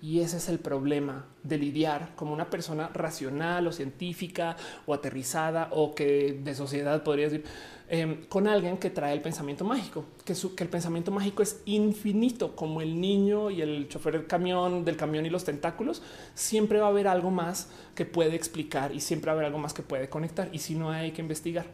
Y 0.02 0.18
ese 0.18 0.38
es 0.38 0.48
el 0.48 0.58
problema 0.58 1.26
de 1.44 1.58
lidiar 1.58 2.12
como 2.16 2.32
una 2.32 2.50
persona 2.50 2.88
racional 2.92 3.68
o 3.68 3.72
científica 3.72 4.56
o 4.84 4.94
aterrizada 4.94 5.68
o 5.70 5.94
que 5.94 6.40
de 6.42 6.56
sociedad 6.56 7.04
podría 7.04 7.26
decir 7.26 7.44
em, 7.88 8.24
con 8.24 8.48
alguien 8.48 8.78
que 8.78 8.90
trae 8.90 9.12
el 9.12 9.20
pensamiento 9.20 9.64
mágico, 9.64 10.04
que, 10.24 10.34
que 10.56 10.64
el 10.64 10.70
pensamiento 10.70 11.12
mágico 11.12 11.44
es 11.44 11.62
infinito, 11.66 12.56
como 12.56 12.80
el 12.80 13.00
niño 13.00 13.52
y 13.52 13.62
el 13.62 13.88
chofer 13.88 14.14
del 14.14 14.26
camión, 14.26 14.84
del 14.84 14.96
camión 14.96 15.24
y 15.24 15.30
los 15.30 15.44
tentáculos. 15.44 16.02
Siempre 16.34 16.80
va 16.80 16.86
a 16.86 16.90
haber 16.90 17.06
algo 17.06 17.30
más 17.30 17.70
que 17.94 18.04
puede 18.04 18.34
explicar 18.34 18.92
y 18.92 18.98
siempre 18.98 19.28
va 19.28 19.34
a 19.34 19.36
haber 19.36 19.46
algo 19.46 19.58
más 19.58 19.72
que 19.72 19.82
puede 19.82 20.08
conectar. 20.08 20.48
Y 20.52 20.58
si 20.58 20.74
no 20.74 20.90
hay 20.90 21.12
que 21.12 21.22
investigar. 21.22 21.66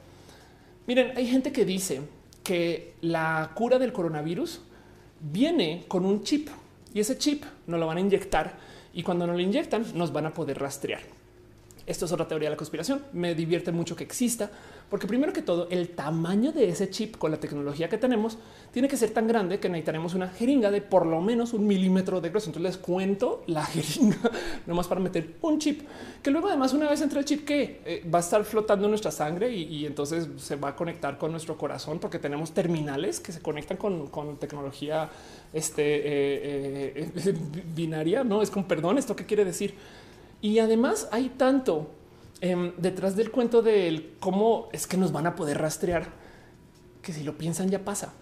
Miren, 0.87 1.17
hay 1.17 1.27
gente 1.27 1.51
que 1.51 1.65
dice 1.65 2.03
que 2.49 2.95
la 3.03 3.51
cura 3.55 3.79
del 3.79 3.93
coronavirus 3.93 4.63
viene 5.21 5.85
con 5.87 6.07
un 6.07 6.23
chip 6.23 6.49
y 6.95 7.01
ese 7.01 7.19
chip 7.19 7.45
nos 7.67 7.79
lo 7.79 7.87
van 7.87 7.99
a 7.99 8.01
inyectar 8.01 8.57
y 8.95 9.03
cuando 9.03 9.27
nos 9.27 9.37
lo 9.37 9.43
inyectan 9.43 9.85
nos 9.93 10.15
van 10.15 10.25
a 10.25 10.33
poder 10.33 10.59
rastrear. 10.59 11.03
Esto 11.85 12.07
es 12.07 12.13
otra 12.13 12.27
teoría 12.27 12.47
de 12.47 12.53
la 12.53 12.57
conspiración. 12.57 13.03
Me 13.13 13.35
divierte 13.35 13.71
mucho 13.71 13.95
que 13.95 14.05
exista, 14.05 14.51
porque 14.91 15.07
primero 15.07 15.33
que 15.33 15.43
todo, 15.43 15.69
el 15.71 15.91
tamaño 15.91 16.53
de 16.53 16.69
ese 16.69 16.89
chip 16.89 17.17
con 17.17 17.31
la 17.31 17.39
tecnología 17.39 17.89
que 17.89 17.99
tenemos 17.99 18.39
tiene 18.73 18.89
que 18.89 18.97
ser 18.97 19.11
tan 19.11 19.27
grande 19.27 19.61
que 19.61 19.69
necesitaremos 19.69 20.15
una 20.15 20.29
jeringa 20.29 20.71
de 20.71 20.81
por 20.81 21.05
lo 21.05 21.21
menos 21.21 21.53
un 21.53 21.67
milímetro 21.67 22.21
de 22.21 22.31
grueso. 22.31 22.49
Entonces 22.49 22.77
les 22.77 22.79
cuento 22.79 23.43
la 23.47 23.65
jeringa 23.67 24.19
nomás 24.67 24.89
para 24.89 25.01
meter 25.01 25.37
un 25.43 25.59
chip 25.59 25.83
que 26.23 26.31
luego, 26.31 26.49
además, 26.49 26.73
una 26.73 26.89
vez 26.89 27.01
entre 27.01 27.21
el 27.21 27.25
chip 27.25 27.45
que 27.45 27.81
eh, 27.85 28.05
va 28.13 28.19
a 28.19 28.21
estar 28.21 28.45
flotando 28.45 28.89
nuestra 28.89 29.11
sangre 29.11 29.53
y, 29.53 29.87
entonces 29.87 30.29
se 30.37 30.57
va 30.57 30.71
a 30.71 30.77
conectar 30.77 31.19
con 31.19 31.31
nuestro 31.31 31.57
corazón, 31.57 31.99
porque 31.99 32.19
tenemos 32.19 32.53
terminales 32.53 33.21
que 33.21 33.33
se 33.33 33.41
conectan 33.41 33.77
con, 33.77 34.37
tecnología 34.39 35.09
este, 35.53 35.83
eh, 35.83 37.13
eh, 37.15 37.35
binaria. 37.75 38.25
No 38.25 38.43
es 38.43 38.51
con 38.51 38.65
perdón. 38.65 38.99
Esto 38.99 39.15
qué 39.15 39.27
quiere 39.27 39.45
decir? 39.45 39.75
Y 40.41 40.59
además 40.59 41.09
hay 41.13 41.31
tanto 41.31 41.91
em, 42.41 42.73
detrás 42.77 43.17
del 43.17 43.31
cuento 43.31 43.63
de 43.63 44.15
cómo 44.21 44.69
es 44.73 44.87
que 44.87 44.97
nos 44.97 45.13
van 45.13 45.27
a 45.27 45.35
poder 45.35 45.59
rastrear 45.59 46.07
que 47.03 47.13
si 47.13 47.25
lo 47.25 47.39
piensan 47.39 47.71
ya 47.71 47.85
pasa. 47.85 48.13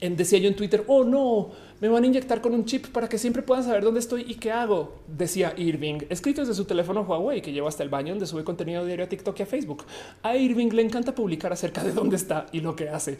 En, 0.00 0.16
decía 0.16 0.38
yo 0.38 0.48
en 0.48 0.56
Twitter, 0.56 0.84
oh 0.88 1.04
no, 1.04 1.50
me 1.80 1.88
van 1.88 2.04
a 2.04 2.06
inyectar 2.06 2.40
con 2.40 2.54
un 2.54 2.64
chip 2.64 2.88
para 2.88 3.08
que 3.08 3.18
siempre 3.18 3.42
puedan 3.42 3.64
saber 3.64 3.84
dónde 3.84 4.00
estoy 4.00 4.24
y 4.28 4.34
qué 4.34 4.50
hago. 4.50 4.96
Decía 5.06 5.54
Irving, 5.56 6.00
escrito 6.08 6.40
desde 6.40 6.54
su 6.54 6.64
teléfono 6.64 7.02
Huawei 7.02 7.40
que 7.40 7.52
lleva 7.52 7.68
hasta 7.68 7.82
el 7.82 7.88
baño 7.88 8.10
donde 8.10 8.26
sube 8.26 8.44
contenido 8.44 8.84
diario 8.84 9.04
a 9.04 9.08
TikTok 9.08 9.38
y 9.38 9.42
a 9.42 9.46
Facebook. 9.46 9.84
A 10.22 10.36
Irving 10.36 10.70
le 10.70 10.82
encanta 10.82 11.14
publicar 11.14 11.52
acerca 11.52 11.82
de 11.82 11.92
dónde 11.92 12.16
está 12.16 12.46
y 12.52 12.60
lo 12.60 12.74
que 12.76 12.88
hace. 12.88 13.18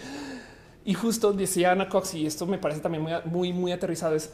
Y 0.85 0.95
justo 0.95 1.33
decía 1.33 1.73
Ana 1.73 1.89
Cox, 1.89 2.15
y 2.15 2.27
esto 2.27 2.47
me 2.47 2.59
parece 2.59 2.81
también 2.81 3.03
muy, 3.03 3.13
muy, 3.25 3.53
muy 3.53 3.73
aterrizado, 3.73 4.15
es 4.15 4.31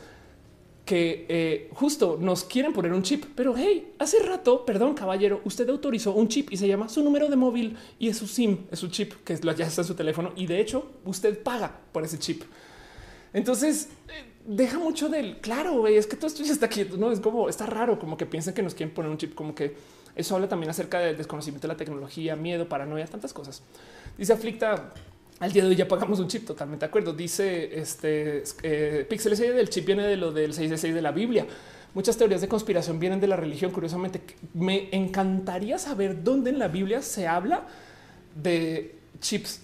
que 0.90 1.24
eh, 1.28 1.70
justo 1.74 2.18
nos 2.20 2.42
quieren 2.42 2.72
poner 2.72 2.92
un 2.92 3.04
chip, 3.04 3.24
pero 3.36 3.54
hey, 3.56 3.92
hace 4.00 4.18
rato, 4.24 4.64
perdón, 4.64 4.94
caballero, 4.94 5.40
usted 5.44 5.68
autorizó 5.68 6.12
un 6.14 6.26
chip 6.26 6.50
y 6.50 6.56
se 6.56 6.66
llama 6.66 6.88
su 6.88 7.04
número 7.04 7.28
de 7.28 7.36
móvil 7.36 7.76
y 8.00 8.08
es 8.08 8.16
su 8.16 8.26
SIM, 8.26 8.66
es 8.72 8.80
su 8.80 8.88
chip 8.88 9.12
que 9.24 9.36
ya 9.36 9.66
está 9.66 9.82
en 9.82 9.86
su 9.86 9.94
teléfono 9.94 10.32
y 10.34 10.46
de 10.48 10.58
hecho 10.58 10.90
usted 11.04 11.40
paga 11.44 11.78
por 11.92 12.02
ese 12.02 12.18
chip. 12.18 12.42
Entonces 13.32 13.90
eh, 14.08 14.32
deja 14.44 14.80
mucho 14.80 15.08
del 15.08 15.38
claro, 15.38 15.86
es 15.86 16.08
que 16.08 16.16
todo 16.16 16.26
esto 16.26 16.42
ya 16.42 16.52
está 16.52 16.66
quieto, 16.66 16.96
no 16.96 17.12
es 17.12 17.20
como 17.20 17.48
está 17.48 17.66
raro, 17.66 17.96
como 17.96 18.16
que 18.16 18.26
piensan 18.26 18.52
que 18.52 18.62
nos 18.64 18.74
quieren 18.74 18.92
poner 18.92 19.12
un 19.12 19.16
chip, 19.16 19.36
como 19.36 19.54
que 19.54 19.76
eso 20.16 20.34
habla 20.34 20.48
también 20.48 20.70
acerca 20.70 20.98
del 20.98 21.16
desconocimiento 21.16 21.68
de 21.68 21.72
la 21.72 21.76
tecnología, 21.76 22.34
miedo, 22.34 22.68
paranoia, 22.68 23.06
tantas 23.06 23.32
cosas. 23.32 23.62
Dice 24.18 24.32
Aflicta, 24.32 24.92
al 25.40 25.52
día 25.52 25.62
de 25.62 25.70
hoy 25.70 25.76
ya 25.76 25.88
pagamos 25.88 26.20
un 26.20 26.28
chip, 26.28 26.46
totalmente 26.46 26.84
de 26.84 26.88
acuerdo. 26.88 27.14
Dice 27.14 27.80
este 27.80 28.44
eh, 28.62 29.06
Pixel 29.08 29.36
del 29.36 29.70
chip 29.70 29.86
viene 29.86 30.04
de 30.04 30.16
lo 30.16 30.32
del 30.32 30.52
6 30.52 30.82
de 30.82 31.02
la 31.02 31.12
Biblia. 31.12 31.46
Muchas 31.94 32.16
teorías 32.16 32.42
de 32.42 32.48
conspiración 32.48 33.00
vienen 33.00 33.20
de 33.20 33.26
la 33.26 33.36
religión. 33.36 33.72
Curiosamente, 33.72 34.20
me 34.52 34.90
encantaría 34.92 35.78
saber 35.78 36.22
dónde 36.22 36.50
en 36.50 36.58
la 36.58 36.68
Biblia 36.68 37.00
se 37.00 37.26
habla 37.26 37.66
de 38.34 38.96
chips. 39.20 39.62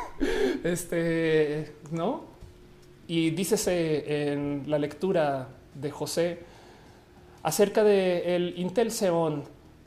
este 0.64 1.72
no. 1.90 2.24
Y 3.08 3.30
dícese 3.30 4.32
en 4.32 4.64
la 4.66 4.78
lectura 4.78 5.48
de 5.74 5.90
José 5.90 6.40
acerca 7.42 7.84
de 7.84 8.36
el 8.36 8.54
Intel 8.58 8.90
Xeon 8.90 9.44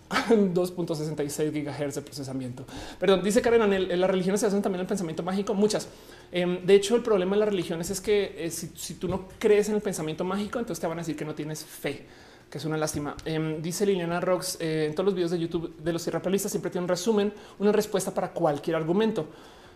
2.66 0.29 1.53
gigahertz 1.53 1.95
de 1.95 2.01
procesamiento. 2.01 2.65
Perdón, 2.99 3.21
dice 3.23 3.41
Karen, 3.41 3.71
en, 3.73 4.01
las 4.01 4.09
religiones 4.09 4.41
se 4.41 4.47
hacen 4.47 4.61
también 4.61 4.81
el 4.81 4.87
pensamiento 4.87 5.21
mágico, 5.21 5.53
muchas. 5.53 5.87
Em, 6.31 6.65
de 6.65 6.75
hecho, 6.75 6.95
el 6.95 7.03
problema 7.03 7.35
de 7.35 7.41
las 7.41 7.49
religiones 7.49 7.89
es 7.91 8.01
que 8.01 8.35
eh, 8.37 8.49
si, 8.49 8.95
tú 8.95 9.07
no 9.07 9.27
crees 9.37 9.69
en 9.69 9.75
el 9.75 9.81
pensamiento 9.81 10.23
mágico, 10.23 10.57
entonces 10.57 10.81
te 10.81 10.87
van 10.87 10.97
a 10.97 11.01
decir 11.01 11.15
que 11.15 11.25
no 11.25 11.35
tienes 11.35 11.63
fe, 11.63 12.05
que 12.49 12.57
es 12.57 12.65
una 12.65 12.75
lástima. 12.75 13.15
Em, 13.23 13.61
dice 13.61 13.85
Liliana 13.85 14.19
Rocks, 14.19 14.57
eh, 14.59 14.87
en 14.89 14.95
todos 14.95 15.05
los 15.05 15.13
videos 15.13 15.31
de 15.31 15.39
YouTube 15.39 15.75
de 15.77 15.93
los 15.93 16.01
tierraplanistas 16.01 16.51
siempre 16.51 16.71
tiene 16.71 16.85
un 16.85 16.89
resumen, 16.89 17.31
una 17.59 17.71
respuesta 17.71 18.11
para 18.11 18.33
cualquier 18.33 18.77
argumento. 18.77 19.27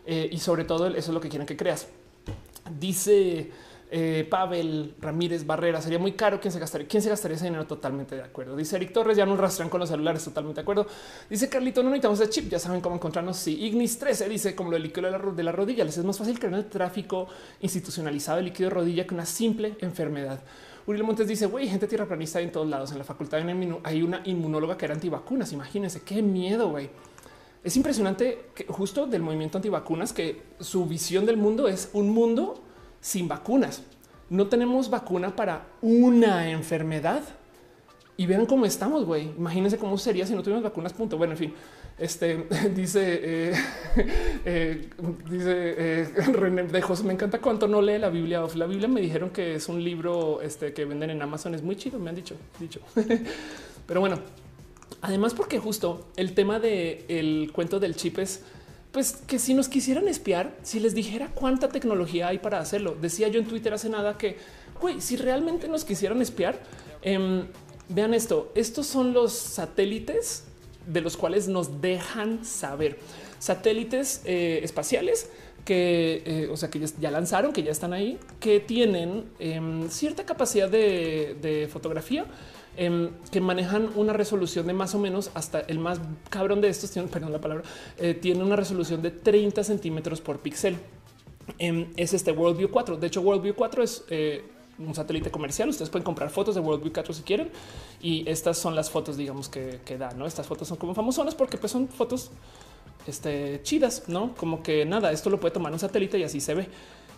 Eh, 0.06 0.30
y 0.32 0.40
sobre 0.40 0.66
todo 0.66 0.88
eso 0.88 0.98
es 0.98 1.10
lo 1.10 1.22
que 1.22 1.30
quieren 1.30 1.46
que 1.46 1.56
creas. 1.56 1.88
Dice... 2.80 3.52
Eh, 3.95 4.26
Pavel 4.28 4.95
Ramírez 4.99 5.45
Barrera. 5.45 5.80
Sería 5.80 5.99
muy 5.99 6.14
caro. 6.14 6.40
¿Quién 6.41 6.52
se 6.52 6.57
gastaría? 6.57 6.88
¿Quién 6.88 7.03
se 7.03 7.10
gastaría 7.10 7.36
ese 7.36 7.45
dinero? 7.45 7.68
Totalmente 7.68 8.15
de 8.15 8.24
acuerdo. 8.24 8.56
Dice 8.56 8.76
Eric 8.78 8.91
Torres, 8.91 9.15
ya 9.15 9.24
nos 9.24 9.38
rastrean 9.38 9.70
con 9.70 9.80
los 9.80 9.88
celulares. 9.88 10.24
Totalmente 10.24 10.61
de 10.61 10.64
acuerdo. 10.64 10.88
Dice 11.30 11.48
Carlito, 11.48 11.84
no 11.84 11.90
necesitamos 11.91 12.20
el 12.22 12.30
chip. 12.30 12.49
Ya 12.49 12.57
saben 12.57 12.82
cómo 12.82 12.95
encontrarnos. 12.95 13.38
Sí, 13.38 13.56
Ignis 13.64 13.99
13 13.99 14.28
dice 14.30 14.56
como 14.56 14.72
lo 14.72 14.78
del 14.78 14.84
líquido 14.84 15.11
de 15.32 15.44
la, 15.44 15.52
rodilla. 15.52 15.86
Les 15.86 15.95
es 15.95 16.03
más 16.03 16.18
fácil 16.18 16.40
crear 16.40 16.56
el 16.56 16.65
tráfico 16.65 17.28
institucionalizado 17.61 18.38
de 18.38 18.45
líquido 18.45 18.70
de 18.70 18.74
rodilla 18.74 19.06
que 19.06 19.14
una 19.14 19.28
simple 19.28 19.76
enfermedad. 19.80 20.41
Uriel 20.88 21.03
Montes 21.03 21.28
dice, 21.28 21.45
güey, 21.45 21.68
gente 21.68 21.86
tierraplanista 21.86 22.41
en 22.41 22.52
todos 22.52 22.68
lados. 22.68 22.91
En 22.94 22.98
la 22.98 23.03
facultad 23.03 23.41
hay 23.84 24.02
una 24.02 24.22
inmunóloga 24.24 24.76
que 24.76 24.86
era 24.86 24.95
antivacunas. 24.95 25.53
Imagínense 25.53 26.02
qué 26.02 26.24
miedo, 26.24 26.70
güey. 26.70 26.90
Es 27.64 27.78
impresionante 27.78 28.45
que 28.56 28.65
justo 28.65 29.06
del 29.06 29.22
movimiento 29.22 29.60
antivacunas 29.60 30.14
que 30.14 30.41
su 30.60 30.88
visión 30.88 31.28
del 31.28 31.38
mundo 31.38 31.68
es 31.68 31.91
un 31.94 32.10
mundo 32.10 32.64
sin 33.04 33.28
vacunas. 33.28 33.84
No 34.30 34.48
tenemos 34.48 34.90
vacuna 34.90 35.36
para 35.36 35.68
una 35.82 36.50
enfermedad. 36.50 37.22
y 38.16 38.28
vean 38.28 38.46
cómo 38.46 38.66
estamos, 38.66 39.06
güey. 39.06 39.32
Imagínense 39.38 39.78
cómo 39.78 39.98
sería 39.98 40.26
si 40.26 40.34
no 40.34 40.42
tuviéramos 40.42 40.64
vacunas. 40.64 40.94
Punto. 40.94 41.18
Bueno, 41.18 41.34
en 41.34 41.38
fin, 41.38 41.54
este 41.98 42.48
dice, 42.76 43.20
eh, 43.22 43.54
eh, 44.46 44.90
dice 45.30 45.76
eh, 45.78 46.06
René. 46.34 46.64
Me 47.04 47.14
encanta 47.14 47.40
cuánto 47.42 47.68
no 47.68 47.82
lee 47.82 47.98
la 47.98 48.10
Biblia. 48.10 48.42
La 48.56 48.66
Biblia 48.66 48.88
me 48.88 49.02
dijeron 49.02 49.32
que 49.32 49.56
es 49.56 49.68
un 49.68 49.84
libro 49.84 50.42
este, 50.42 50.74
que 50.74 50.86
venden 50.86 51.10
en 51.10 51.22
Amazon. 51.22 51.56
Es 51.56 51.62
muy 51.62 51.76
chido. 51.76 52.00
Me 52.00 52.10
han 52.10 52.16
dicho, 52.16 52.36
dicho, 52.60 52.80
pero 53.86 54.00
bueno, 54.00 54.20
además, 55.02 55.34
porque 55.34 55.60
justo 55.60 56.08
el 56.16 56.34
tema 56.34 56.60
del 56.60 57.04
el 57.10 57.52
cuento 57.52 57.80
del 57.80 57.96
chip 57.96 58.20
es 58.20 58.44
pues 58.94 59.14
que 59.28 59.40
si 59.40 59.53
nos 59.53 59.68
quisieran 59.68 60.07
espiar, 60.07 60.56
si 60.64 60.80
les 60.80 60.95
dijera 60.95 61.30
cuánta 61.34 61.68
tecnología 61.68 62.30
hay 62.30 62.38
para 62.38 62.60
hacerlo, 62.60 62.95
decía 63.02 63.28
yo 63.28 63.41
en 63.41 63.48
Twitter 63.48 63.74
hace 63.74 63.90
nada 63.90 64.18
que, 64.18 64.38
güey, 64.80 65.02
si 65.02 65.18
realmente 65.18 65.68
nos 65.68 65.84
quisieran 65.84 66.22
espiar, 66.22 66.57
eh, 67.02 67.44
Vean 67.90 68.14
esto, 68.14 68.52
estos 68.56 68.88
son 68.88 69.14
los 69.14 69.34
satélites 69.34 70.45
de 70.88 71.02
los 71.02 71.18
cuales 71.18 71.48
nos 71.48 71.82
dejan 71.82 72.45
saber. 72.45 72.98
Satélites 73.40 74.22
eh, 74.26 74.61
espaciales 74.64 75.30
que, 75.65 76.24
eh, 76.26 76.49
o 76.52 76.57
sea, 76.57 76.70
que 76.70 76.80
ya 76.99 77.11
lanzaron, 77.11 77.52
que 77.52 77.61
ya 77.61 77.72
están 77.72 77.94
ahí, 77.94 78.18
que 78.40 78.60
tienen 78.60 79.26
em, 79.40 79.90
cierta 79.90 80.26
capacidad 80.26 80.70
de, 80.70 81.70
fotografía, 81.72 82.26
em, 82.78 83.12
que 83.32 83.41
manejan 83.41 83.90
una 83.95 84.14
resolución 84.14 84.68
de 84.68 84.74
más 84.74 84.95
o 84.95 85.00
menos 85.00 85.32
hasta 85.34 85.60
el 85.62 85.80
más 85.80 86.00
cabrón 86.30 86.62
de 86.62 86.70
estos, 86.70 86.91
tiene, 86.91 87.08
perdón 87.08 87.32
la 87.32 87.41
palabra, 87.41 87.64
eh, 87.98 88.14
tiene 88.14 88.44
una 88.44 88.56
resolución 88.56 89.02
de 89.02 89.12
30 89.12 89.64
centímetros 89.64 90.22
por 90.22 90.40
píxel. 90.40 90.78
Em, 91.60 91.88
es 91.98 92.14
este 92.14 92.32
Worldview 92.32 92.70
4. 92.70 92.98
De 92.98 93.08
hecho, 93.08 93.22
Worldview 93.22 93.56
4 93.56 93.84
es 93.84 94.06
un 94.80 94.95
satélite 94.95 95.30
comercial. 95.32 95.70
Ustedes 95.70 95.90
pueden 95.90 96.04
comprar 96.04 96.30
fotos 96.30 96.56
de 96.56 96.62
World 96.62 96.82
View 96.84 96.94
4 96.94 97.14
si 97.14 97.24
quieren. 97.24 97.50
Y 98.02 98.28
estas 98.30 98.58
son 98.58 98.76
las 98.76 98.90
fotos, 98.90 99.18
digamos, 99.18 99.50
que, 99.50 99.80
que 99.86 99.98
da, 99.98 100.12
¿no? 100.12 100.26
Estas 100.26 100.48
fotos 100.48 100.68
son 100.68 100.78
como 100.78 100.94
famosonas 100.94 101.36
porque 101.36 101.58
pues 101.58 101.72
son 101.72 101.88
fotos 101.88 102.32
este, 103.08 103.62
chidas, 103.64 104.04
¿no? 104.08 104.34
Como 104.36 104.64
que 104.64 104.86
nada, 104.86 105.12
esto 105.12 105.30
lo 105.30 105.40
puede 105.40 105.54
tomar 105.54 105.72
un 105.74 105.80
satélite 105.80 106.18
y 106.18 106.24
así 106.24 106.40
se 106.40 106.54
ve. 106.54 106.68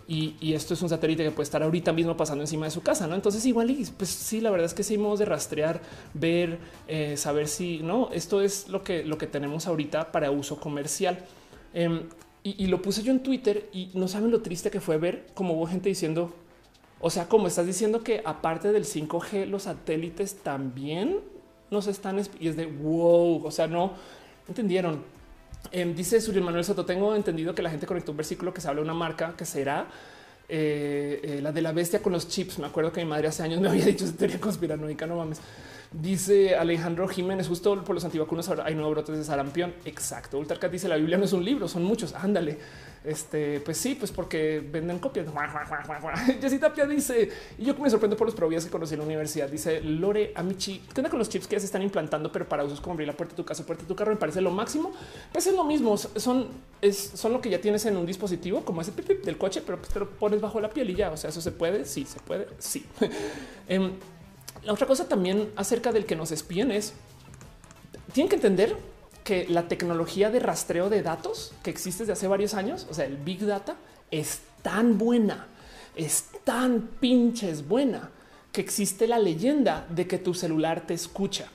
Y, 0.08 0.54
esto 0.54 0.74
es 0.74 0.82
un 0.82 0.88
satélite 0.88 1.24
que 1.24 1.30
puede 1.32 1.44
estar 1.44 1.62
ahorita 1.62 1.92
mismo 1.92 2.16
pasando 2.16 2.44
encima 2.44 2.66
de 2.66 2.70
su 2.70 2.80
casa, 2.80 3.08
¿no? 3.08 3.16
Entonces 3.16 3.44
igual, 3.44 3.70
y 3.70 3.84
pues 3.96 4.08
sí, 4.10 4.40
la 4.40 4.50
verdad 4.50 4.66
es 4.66 4.74
que 4.74 4.84
sí, 4.84 4.98
modos 4.98 5.18
de 5.18 5.24
rastrear, 5.24 5.80
ver, 6.14 6.58
eh, 6.86 7.16
saber 7.16 7.48
si, 7.48 7.80
¿no? 7.80 8.10
Esto 8.12 8.40
es 8.40 8.68
lo 8.68 8.84
que, 8.84 9.04
lo 9.04 9.18
que 9.18 9.26
tenemos 9.26 9.66
ahorita 9.66 10.12
para 10.12 10.30
uso 10.30 10.60
comercial. 10.60 11.18
Em, 11.74 12.08
y, 12.44 12.68
lo 12.68 12.80
puse 12.80 13.02
yo 13.02 13.10
en 13.10 13.24
Twitter 13.24 13.68
y 13.72 13.90
no 13.94 14.06
saben 14.06 14.30
lo 14.30 14.40
triste 14.40 14.70
que 14.70 14.80
fue 14.80 14.98
ver 14.98 15.26
cómo 15.34 15.54
hubo 15.54 15.66
gente 15.66 15.88
diciendo, 15.88 16.32
o 17.00 17.10
sea, 17.10 17.28
como 17.28 17.48
estás 17.48 17.66
diciendo 17.66 18.04
que 18.04 18.22
aparte 18.24 18.70
del 18.70 18.84
5G, 18.84 19.46
los 19.46 19.64
satélites 19.64 20.36
también 20.36 21.18
nos 21.72 21.88
están 21.88 22.20
y 22.38 22.46
es 22.48 22.56
de 22.56 22.66
wow. 22.66 23.44
O 23.44 23.50
sea, 23.50 23.66
no 23.66 23.92
entendieron. 24.46 25.02
Em, 25.72 25.94
dice 25.94 26.20
Suri 26.20 26.40
Manuel 26.40 26.64
Soto. 26.64 26.84
Tengo 26.84 27.14
entendido 27.14 27.54
que 27.54 27.62
la 27.62 27.70
gente 27.70 27.86
conectó 27.86 28.12
un 28.12 28.16
versículo 28.18 28.52
que 28.52 28.60
se 28.60 28.68
habla 28.68 28.80
de 28.80 28.84
una 28.84 28.94
marca 28.94 29.34
que 29.36 29.44
será 29.44 29.86
eh, 30.48 31.20
eh, 31.22 31.40
la 31.42 31.50
de 31.52 31.62
la 31.62 31.72
bestia 31.72 32.00
con 32.00 32.12
los 32.12 32.28
chips. 32.28 32.58
Me 32.58 32.66
acuerdo 32.66 32.92
que 32.92 33.02
mi 33.02 33.10
madre 33.10 33.28
hace 33.28 33.42
años 33.42 33.60
me 33.60 33.68
había 33.70 33.84
dicho 33.84 34.04
teoría 34.14 34.40
conspiranoica. 34.40 35.06
No 35.06 35.16
mames. 35.16 35.40
Dice 35.92 36.56
Alejandro 36.56 37.06
Jiménez, 37.08 37.48
justo 37.48 37.82
por 37.84 37.94
los 37.94 38.04
antivacunas 38.04 38.48
ahora 38.48 38.64
hay 38.66 38.74
nuevos 38.74 38.92
brotes 38.92 39.16
de 39.16 39.24
sarampión. 39.24 39.74
Exacto. 39.84 40.38
Ultracat 40.38 40.70
dice 40.70 40.88
la 40.88 40.96
Biblia 40.96 41.16
no 41.16 41.24
es 41.24 41.32
un 41.32 41.44
libro, 41.44 41.68
son 41.68 41.84
muchos. 41.84 42.14
Ándale. 42.14 42.58
Este, 43.06 43.60
pues 43.60 43.78
sí, 43.78 43.94
pues 43.94 44.10
porque 44.10 44.60
venden 44.60 44.98
copias. 44.98 45.28
Jessy 46.40 46.58
Tapia 46.58 46.86
dice, 46.86 47.30
y 47.56 47.64
yo 47.64 47.76
me 47.76 47.88
sorprendo 47.88 48.16
por 48.16 48.26
los 48.26 48.34
probias 48.34 48.64
que 48.64 48.70
conocí 48.70 48.94
en 48.94 49.00
la 49.00 49.06
universidad. 49.06 49.48
Dice 49.48 49.80
Lore 49.80 50.32
Amici, 50.34 50.82
¿qué 50.92 51.00
onda 51.00 51.08
con 51.08 51.20
los 51.20 51.28
chips 51.28 51.46
que 51.46 51.54
ya 51.54 51.60
se 51.60 51.66
están 51.66 51.82
implantando, 51.82 52.32
pero 52.32 52.48
para 52.48 52.64
usos 52.64 52.80
como 52.80 52.94
abrir 52.94 53.06
la 53.06 53.16
puerta 53.16 53.34
de 53.34 53.36
tu 53.36 53.44
casa, 53.44 53.64
puerta 53.64 53.84
de 53.84 53.88
tu 53.88 53.94
carro? 53.94 54.10
Me 54.10 54.16
parece 54.16 54.40
lo 54.40 54.50
máximo. 54.50 54.90
Pues 55.30 55.46
es 55.46 55.54
lo 55.54 55.62
mismo, 55.62 55.96
son, 55.96 56.48
son 56.90 57.32
lo 57.32 57.40
que 57.40 57.48
ya 57.48 57.60
tienes 57.60 57.86
en 57.86 57.96
un 57.96 58.06
dispositivo 58.06 58.64
como 58.64 58.80
ese 58.80 58.90
del 58.90 59.38
coche, 59.38 59.62
pero 59.64 59.78
pues 59.78 59.92
te 59.92 60.00
lo 60.00 60.10
pones 60.10 60.40
bajo 60.40 60.60
la 60.60 60.68
piel 60.68 60.90
y 60.90 60.96
ya. 60.96 61.12
O 61.12 61.16
sea, 61.16 61.30
eso 61.30 61.40
se 61.40 61.52
puede. 61.52 61.84
Sí, 61.84 62.06
se 62.06 62.18
puede. 62.18 62.48
Sí. 62.58 62.84
Em, 63.68 63.92
la 64.64 64.72
otra 64.72 64.86
cosa 64.86 65.08
también 65.08 65.52
acerca 65.54 65.92
del 65.92 66.06
que 66.06 66.16
nos 66.16 66.32
espíen 66.32 66.72
es 66.72 66.92
tienen 68.12 68.28
que 68.28 68.36
entender 68.36 68.76
que 69.26 69.44
la 69.48 69.66
tecnología 69.66 70.30
de 70.30 70.38
rastreo 70.38 70.88
de 70.88 71.02
datos 71.02 71.52
que 71.64 71.70
existe 71.70 72.04
desde 72.04 72.12
hace 72.12 72.28
varios 72.28 72.54
años, 72.54 72.86
o 72.88 72.94
sea, 72.94 73.06
el 73.06 73.16
Big 73.16 73.44
Data, 73.44 73.74
es 74.12 74.42
tan 74.62 74.98
buena, 74.98 75.48
es 75.96 76.26
tan 76.44 76.82
pinches 77.00 77.66
buena 77.66 78.10
que 78.52 78.60
existe 78.60 79.08
la 79.08 79.18
leyenda 79.18 79.84
de 79.90 80.06
que 80.06 80.18
tu 80.18 80.32
celular 80.32 80.86
te 80.86 80.94
escucha. 80.94 81.48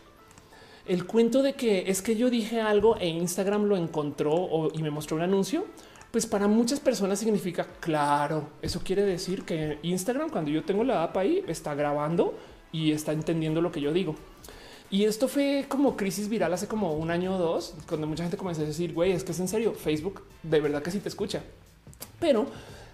El 0.85 1.05
cuento 1.05 1.41
de 1.41 1.53
que 1.53 1.89
es 1.89 2.01
que 2.01 2.17
yo 2.17 2.29
dije 2.29 2.59
algo 2.59 2.97
e 2.97 3.07
Instagram 3.07 3.63
lo 3.63 3.77
encontró 3.77 4.67
y 4.73 4.83
me 4.83 4.89
mostró 4.89 5.15
un 5.15 5.23
anuncio, 5.23 5.65
pues 6.11 6.25
para 6.25 6.49
muchas 6.49 6.81
personas 6.81 7.19
significa 7.19 7.65
claro. 7.79 8.49
Eso 8.61 8.81
quiere 8.83 9.03
decir 9.03 9.45
que 9.45 9.79
Instagram, 9.81 10.29
cuando 10.29 10.51
yo 10.51 10.65
tengo 10.65 10.83
la 10.83 11.03
app 11.03 11.15
ahí, 11.15 11.41
está 11.47 11.73
grabando 11.73 12.37
y 12.73 12.91
está 12.91 13.13
entendiendo 13.13 13.61
lo 13.61 13.71
que 13.71 13.79
yo 13.79 13.93
digo. 13.93 14.17
Y 14.91 15.05
esto 15.05 15.29
fue 15.29 15.65
como 15.69 15.95
crisis 15.95 16.27
viral 16.27 16.53
hace 16.53 16.67
como 16.67 16.91
un 16.91 17.11
año 17.11 17.35
o 17.35 17.37
dos, 17.37 17.73
cuando 17.87 18.07
mucha 18.07 18.23
gente 18.23 18.35
comenzó 18.35 18.61
a 18.61 18.65
decir, 18.65 18.93
güey, 18.93 19.13
es 19.13 19.23
que 19.23 19.31
es 19.31 19.39
en 19.39 19.47
serio, 19.47 19.73
Facebook 19.73 20.21
de 20.43 20.59
verdad 20.59 20.83
que 20.83 20.91
sí 20.91 20.99
te 20.99 21.07
escucha. 21.07 21.41
Pero 22.19 22.45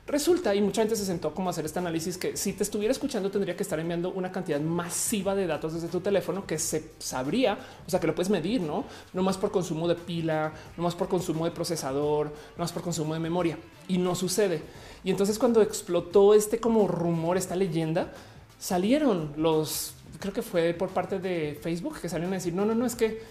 resulta, 0.05 0.53
y 0.53 0.61
mucha 0.61 0.83
gente 0.83 0.95
se 0.95 1.05
sentó 1.05 1.33
como 1.33 1.49
a 1.49 1.51
hacer 1.51 1.65
este 1.65 1.79
análisis, 1.79 2.19
que 2.19 2.37
si 2.37 2.53
te 2.53 2.61
estuviera 2.61 2.91
escuchando 2.91 3.31
tendría 3.31 3.55
que 3.55 3.63
estar 3.63 3.79
enviando 3.79 4.11
una 4.11 4.31
cantidad 4.31 4.61
masiva 4.61 5.33
de 5.33 5.47
datos 5.47 5.73
desde 5.73 5.87
tu 5.87 5.99
teléfono 5.99 6.45
que 6.45 6.59
se 6.59 6.91
sabría, 6.99 7.57
o 7.87 7.89
sea, 7.89 7.99
que 7.99 8.05
lo 8.05 8.13
puedes 8.13 8.29
medir, 8.29 8.61
¿no? 8.61 8.85
No 9.13 9.23
más 9.23 9.39
por 9.39 9.49
consumo 9.49 9.87
de 9.87 9.95
pila, 9.95 10.53
no 10.77 10.83
más 10.83 10.93
por 10.93 11.09
consumo 11.09 11.45
de 11.45 11.51
procesador, 11.51 12.27
no 12.27 12.63
más 12.63 12.71
por 12.71 12.83
consumo 12.83 13.15
de 13.15 13.19
memoria. 13.19 13.57
Y 13.87 13.97
no 13.97 14.13
sucede. 14.13 14.61
Y 15.03 15.09
entonces 15.09 15.39
cuando 15.39 15.63
explotó 15.63 16.35
este 16.35 16.59
como 16.59 16.87
rumor, 16.87 17.37
esta 17.37 17.55
leyenda, 17.55 18.13
salieron 18.59 19.33
los 19.35 19.95
creo 20.19 20.33
que 20.33 20.41
fue 20.41 20.73
por 20.73 20.89
parte 20.89 21.19
de 21.19 21.57
Facebook 21.61 21.99
que 22.01 22.09
salieron 22.09 22.33
a 22.33 22.37
decir 22.37 22.53
no, 22.53 22.65
no, 22.65 22.75
no 22.75 22.85
es 22.85 22.95
que 22.95 23.21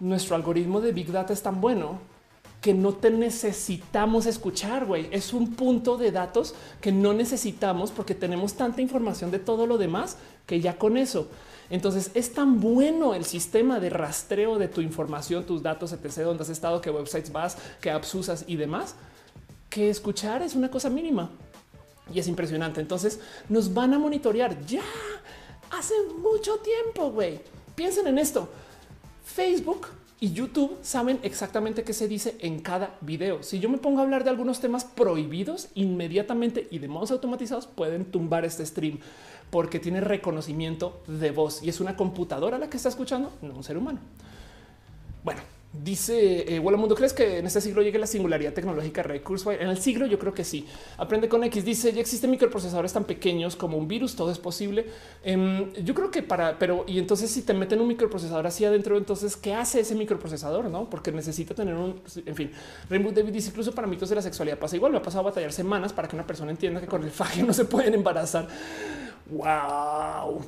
nuestro 0.00 0.36
algoritmo 0.36 0.80
de 0.80 0.92
Big 0.92 1.10
Data 1.10 1.32
es 1.32 1.42
tan 1.42 1.60
bueno 1.60 1.98
que 2.60 2.74
no 2.74 2.92
te 2.92 3.10
necesitamos 3.10 4.26
escuchar, 4.26 4.84
güey. 4.84 5.08
Es 5.12 5.32
un 5.32 5.54
punto 5.54 5.96
de 5.96 6.10
datos 6.10 6.54
que 6.80 6.90
no 6.90 7.12
necesitamos 7.14 7.92
porque 7.92 8.14
tenemos 8.14 8.54
tanta 8.54 8.82
información 8.82 9.30
de 9.30 9.38
todo 9.38 9.66
lo 9.66 9.78
demás 9.78 10.16
que 10.44 10.60
ya 10.60 10.76
con 10.76 10.96
eso. 10.96 11.28
Entonces 11.70 12.10
es 12.14 12.32
tan 12.32 12.60
bueno 12.60 13.14
el 13.14 13.24
sistema 13.24 13.78
de 13.78 13.90
rastreo 13.90 14.58
de 14.58 14.68
tu 14.68 14.80
información, 14.80 15.44
tus 15.44 15.62
datos, 15.62 15.92
etc., 15.92 16.24
dónde 16.24 16.42
has 16.42 16.48
estado, 16.48 16.80
qué 16.80 16.90
websites 16.90 17.30
vas, 17.30 17.58
qué 17.80 17.90
apps 17.90 18.14
usas 18.14 18.44
y 18.48 18.56
demás, 18.56 18.96
que 19.68 19.90
escuchar 19.90 20.42
es 20.42 20.54
una 20.54 20.70
cosa 20.70 20.90
mínima 20.90 21.30
y 22.12 22.18
es 22.18 22.26
impresionante. 22.26 22.80
Entonces 22.80 23.20
nos 23.48 23.72
van 23.72 23.94
a 23.94 23.98
monitorear 23.98 24.58
ya 24.66 24.82
hace 25.70 25.94
mucho 26.20 26.56
tiempo, 26.56 27.10
güey. 27.10 27.40
Piensen 27.74 28.06
en 28.06 28.18
esto. 28.18 28.48
Facebook 29.24 29.88
y 30.20 30.32
YouTube 30.32 30.76
saben 30.82 31.20
exactamente 31.22 31.84
qué 31.84 31.92
se 31.92 32.08
dice 32.08 32.36
en 32.40 32.60
cada 32.60 32.96
video. 33.00 33.42
Si 33.42 33.60
yo 33.60 33.68
me 33.68 33.78
pongo 33.78 34.00
a 34.00 34.02
hablar 34.02 34.24
de 34.24 34.30
algunos 34.30 34.60
temas 34.60 34.84
prohibidos, 34.84 35.68
inmediatamente 35.74 36.66
y 36.70 36.78
de 36.78 36.88
modos 36.88 37.10
automatizados 37.12 37.66
pueden 37.66 38.04
tumbar 38.04 38.44
este 38.44 38.66
stream 38.66 38.98
porque 39.50 39.78
tiene 39.78 40.00
reconocimiento 40.00 41.00
de 41.06 41.30
voz 41.30 41.62
y 41.62 41.68
es 41.68 41.80
una 41.80 41.96
computadora 41.96 42.58
la 42.58 42.68
que 42.68 42.76
está 42.76 42.88
escuchando, 42.88 43.32
no 43.42 43.54
un 43.54 43.64
ser 43.64 43.78
humano. 43.78 44.00
Bueno, 45.22 45.40
Dice 45.70 46.56
eh, 46.56 46.60
Mundo, 46.60 46.94
¿crees 46.94 47.12
que 47.12 47.38
en 47.38 47.46
este 47.46 47.60
siglo 47.60 47.82
llegue 47.82 47.98
la 47.98 48.06
singularidad 48.06 48.54
tecnológica 48.54 49.02
recurso? 49.02 49.52
En 49.52 49.68
el 49.68 49.76
siglo 49.76 50.06
yo 50.06 50.18
creo 50.18 50.32
que 50.32 50.42
sí. 50.42 50.66
Aprende 50.96 51.28
con 51.28 51.44
X. 51.44 51.62
Dice, 51.62 51.92
ya 51.92 52.00
existen 52.00 52.30
microprocesadores 52.30 52.94
tan 52.94 53.04
pequeños 53.04 53.54
como 53.54 53.76
un 53.76 53.86
virus, 53.86 54.16
todo 54.16 54.32
es 54.32 54.38
posible. 54.38 54.86
Em, 55.22 55.70
yo 55.74 55.94
creo 55.94 56.10
que 56.10 56.22
para, 56.22 56.58
pero 56.58 56.84
y 56.86 56.98
entonces 56.98 57.30
si 57.30 57.42
te 57.42 57.52
meten 57.52 57.82
un 57.82 57.88
microprocesador 57.88 58.46
así 58.46 58.64
adentro, 58.64 58.96
entonces, 58.96 59.36
¿qué 59.36 59.52
hace 59.52 59.80
ese 59.80 59.94
microprocesador? 59.94 60.64
No, 60.70 60.88
porque 60.88 61.12
necesita 61.12 61.54
tener 61.54 61.74
un, 61.74 62.00
en 62.24 62.34
fin, 62.34 62.50
Rainbow 62.88 63.12
David 63.12 63.32
dice, 63.32 63.50
incluso 63.50 63.72
para 63.74 63.86
mitos 63.86 64.08
de 64.08 64.14
la 64.14 64.22
sexualidad 64.22 64.58
pasa 64.58 64.74
igual. 64.74 64.92
Me 64.92 64.98
ha 64.98 65.02
pasado 65.02 65.20
a 65.20 65.30
batallar 65.30 65.52
semanas 65.52 65.92
para 65.92 66.08
que 66.08 66.16
una 66.16 66.26
persona 66.26 66.50
entienda 66.50 66.80
que 66.80 66.86
con 66.86 67.04
el 67.04 67.10
fagio 67.10 67.44
no 67.46 67.52
se 67.52 67.66
pueden 67.66 67.92
embarazar. 67.92 68.48
Wow. 69.30 70.40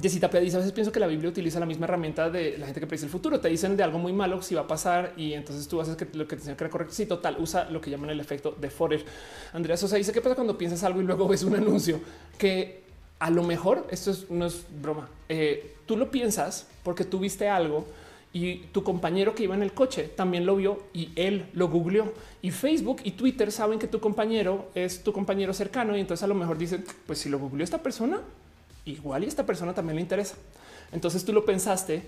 Jessita 0.00 0.28
dice 0.28 0.56
a 0.56 0.60
veces 0.60 0.72
pienso 0.72 0.90
que 0.90 1.00
la 1.00 1.06
Biblia 1.06 1.28
utiliza 1.28 1.60
la 1.60 1.66
misma 1.66 1.84
herramienta 1.84 2.30
de 2.30 2.56
la 2.56 2.64
gente 2.64 2.80
que 2.80 2.86
predice 2.86 3.04
el 3.04 3.10
futuro. 3.10 3.40
Te 3.40 3.48
dicen 3.48 3.76
de 3.76 3.82
algo 3.82 3.98
muy 3.98 4.12
malo 4.14 4.40
si 4.40 4.54
va 4.54 4.62
a 4.62 4.66
pasar 4.66 5.12
y 5.18 5.34
entonces 5.34 5.68
tú 5.68 5.80
haces 5.82 5.96
que 5.96 6.06
lo 6.14 6.26
que 6.26 6.36
te 6.36 6.42
dicen 6.42 6.56
que 6.56 6.64
era 6.64 6.70
correcto. 6.70 6.94
Sí, 6.94 7.04
total, 7.04 7.36
usa 7.38 7.68
lo 7.68 7.80
que 7.80 7.90
llaman 7.90 8.08
el 8.08 8.18
efecto 8.18 8.56
de 8.58 8.70
Forer. 8.70 9.04
Andrea 9.52 9.76
Sosa 9.76 9.96
dice 9.96 10.12
qué 10.12 10.22
pasa 10.22 10.34
cuando 10.34 10.56
piensas 10.56 10.82
algo 10.84 11.00
y 11.02 11.04
luego 11.04 11.28
ves 11.28 11.42
un 11.42 11.56
anuncio 11.56 12.00
que 12.38 12.82
a 13.18 13.28
lo 13.30 13.42
mejor 13.42 13.86
esto 13.90 14.12
no 14.30 14.46
es 14.46 14.64
broma. 14.80 15.08
Eh, 15.28 15.74
tú 15.84 15.98
lo 15.98 16.10
piensas 16.10 16.66
porque 16.82 17.04
tú 17.04 17.18
viste 17.18 17.48
algo 17.50 17.86
y 18.32 18.60
tu 18.72 18.82
compañero 18.82 19.34
que 19.34 19.42
iba 19.42 19.54
en 19.54 19.62
el 19.62 19.74
coche 19.74 20.04
también 20.04 20.46
lo 20.46 20.56
vio 20.56 20.84
y 20.94 21.10
él 21.16 21.46
lo 21.52 21.68
googleó 21.68 22.14
y 22.40 22.50
Facebook 22.50 23.02
y 23.04 23.10
Twitter 23.10 23.52
saben 23.52 23.78
que 23.78 23.86
tu 23.86 24.00
compañero 24.00 24.70
es 24.74 25.02
tu 25.02 25.12
compañero 25.12 25.52
cercano 25.52 25.94
y 25.94 26.00
entonces 26.00 26.24
a 26.24 26.26
lo 26.26 26.34
mejor 26.34 26.56
dicen 26.56 26.82
pues 27.06 27.18
si 27.18 27.28
lo 27.28 27.38
googleó 27.38 27.62
esta 27.62 27.82
persona 27.82 28.20
igual 28.84 29.24
y 29.24 29.26
esta 29.26 29.44
persona 29.46 29.74
también 29.74 29.96
le 29.96 30.02
interesa. 30.02 30.34
Entonces 30.92 31.24
tú 31.24 31.32
lo 31.32 31.44
pensaste 31.44 32.02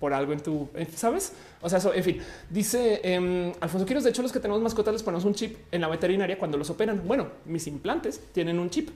por 0.00 0.12
algo 0.12 0.32
en 0.32 0.40
tu, 0.40 0.68
¿sabes? 0.94 1.32
O 1.60 1.68
sea, 1.68 1.78
eso, 1.78 1.92
en 1.92 2.04
fin, 2.04 2.20
dice 2.50 3.00
eh, 3.02 3.52
Alfonso 3.60 3.84
Quiros, 3.84 4.04
de 4.04 4.10
hecho 4.10 4.22
los 4.22 4.32
que 4.32 4.40
tenemos 4.40 4.62
mascotas 4.62 4.92
les 4.92 5.02
ponemos 5.02 5.24
un 5.24 5.34
chip 5.34 5.56
en 5.72 5.80
la 5.80 5.88
veterinaria 5.88 6.38
cuando 6.38 6.56
los 6.56 6.70
operan. 6.70 7.02
Bueno, 7.06 7.28
mis 7.44 7.66
implantes 7.66 8.20
tienen 8.32 8.58
un 8.58 8.70
chip 8.70 8.90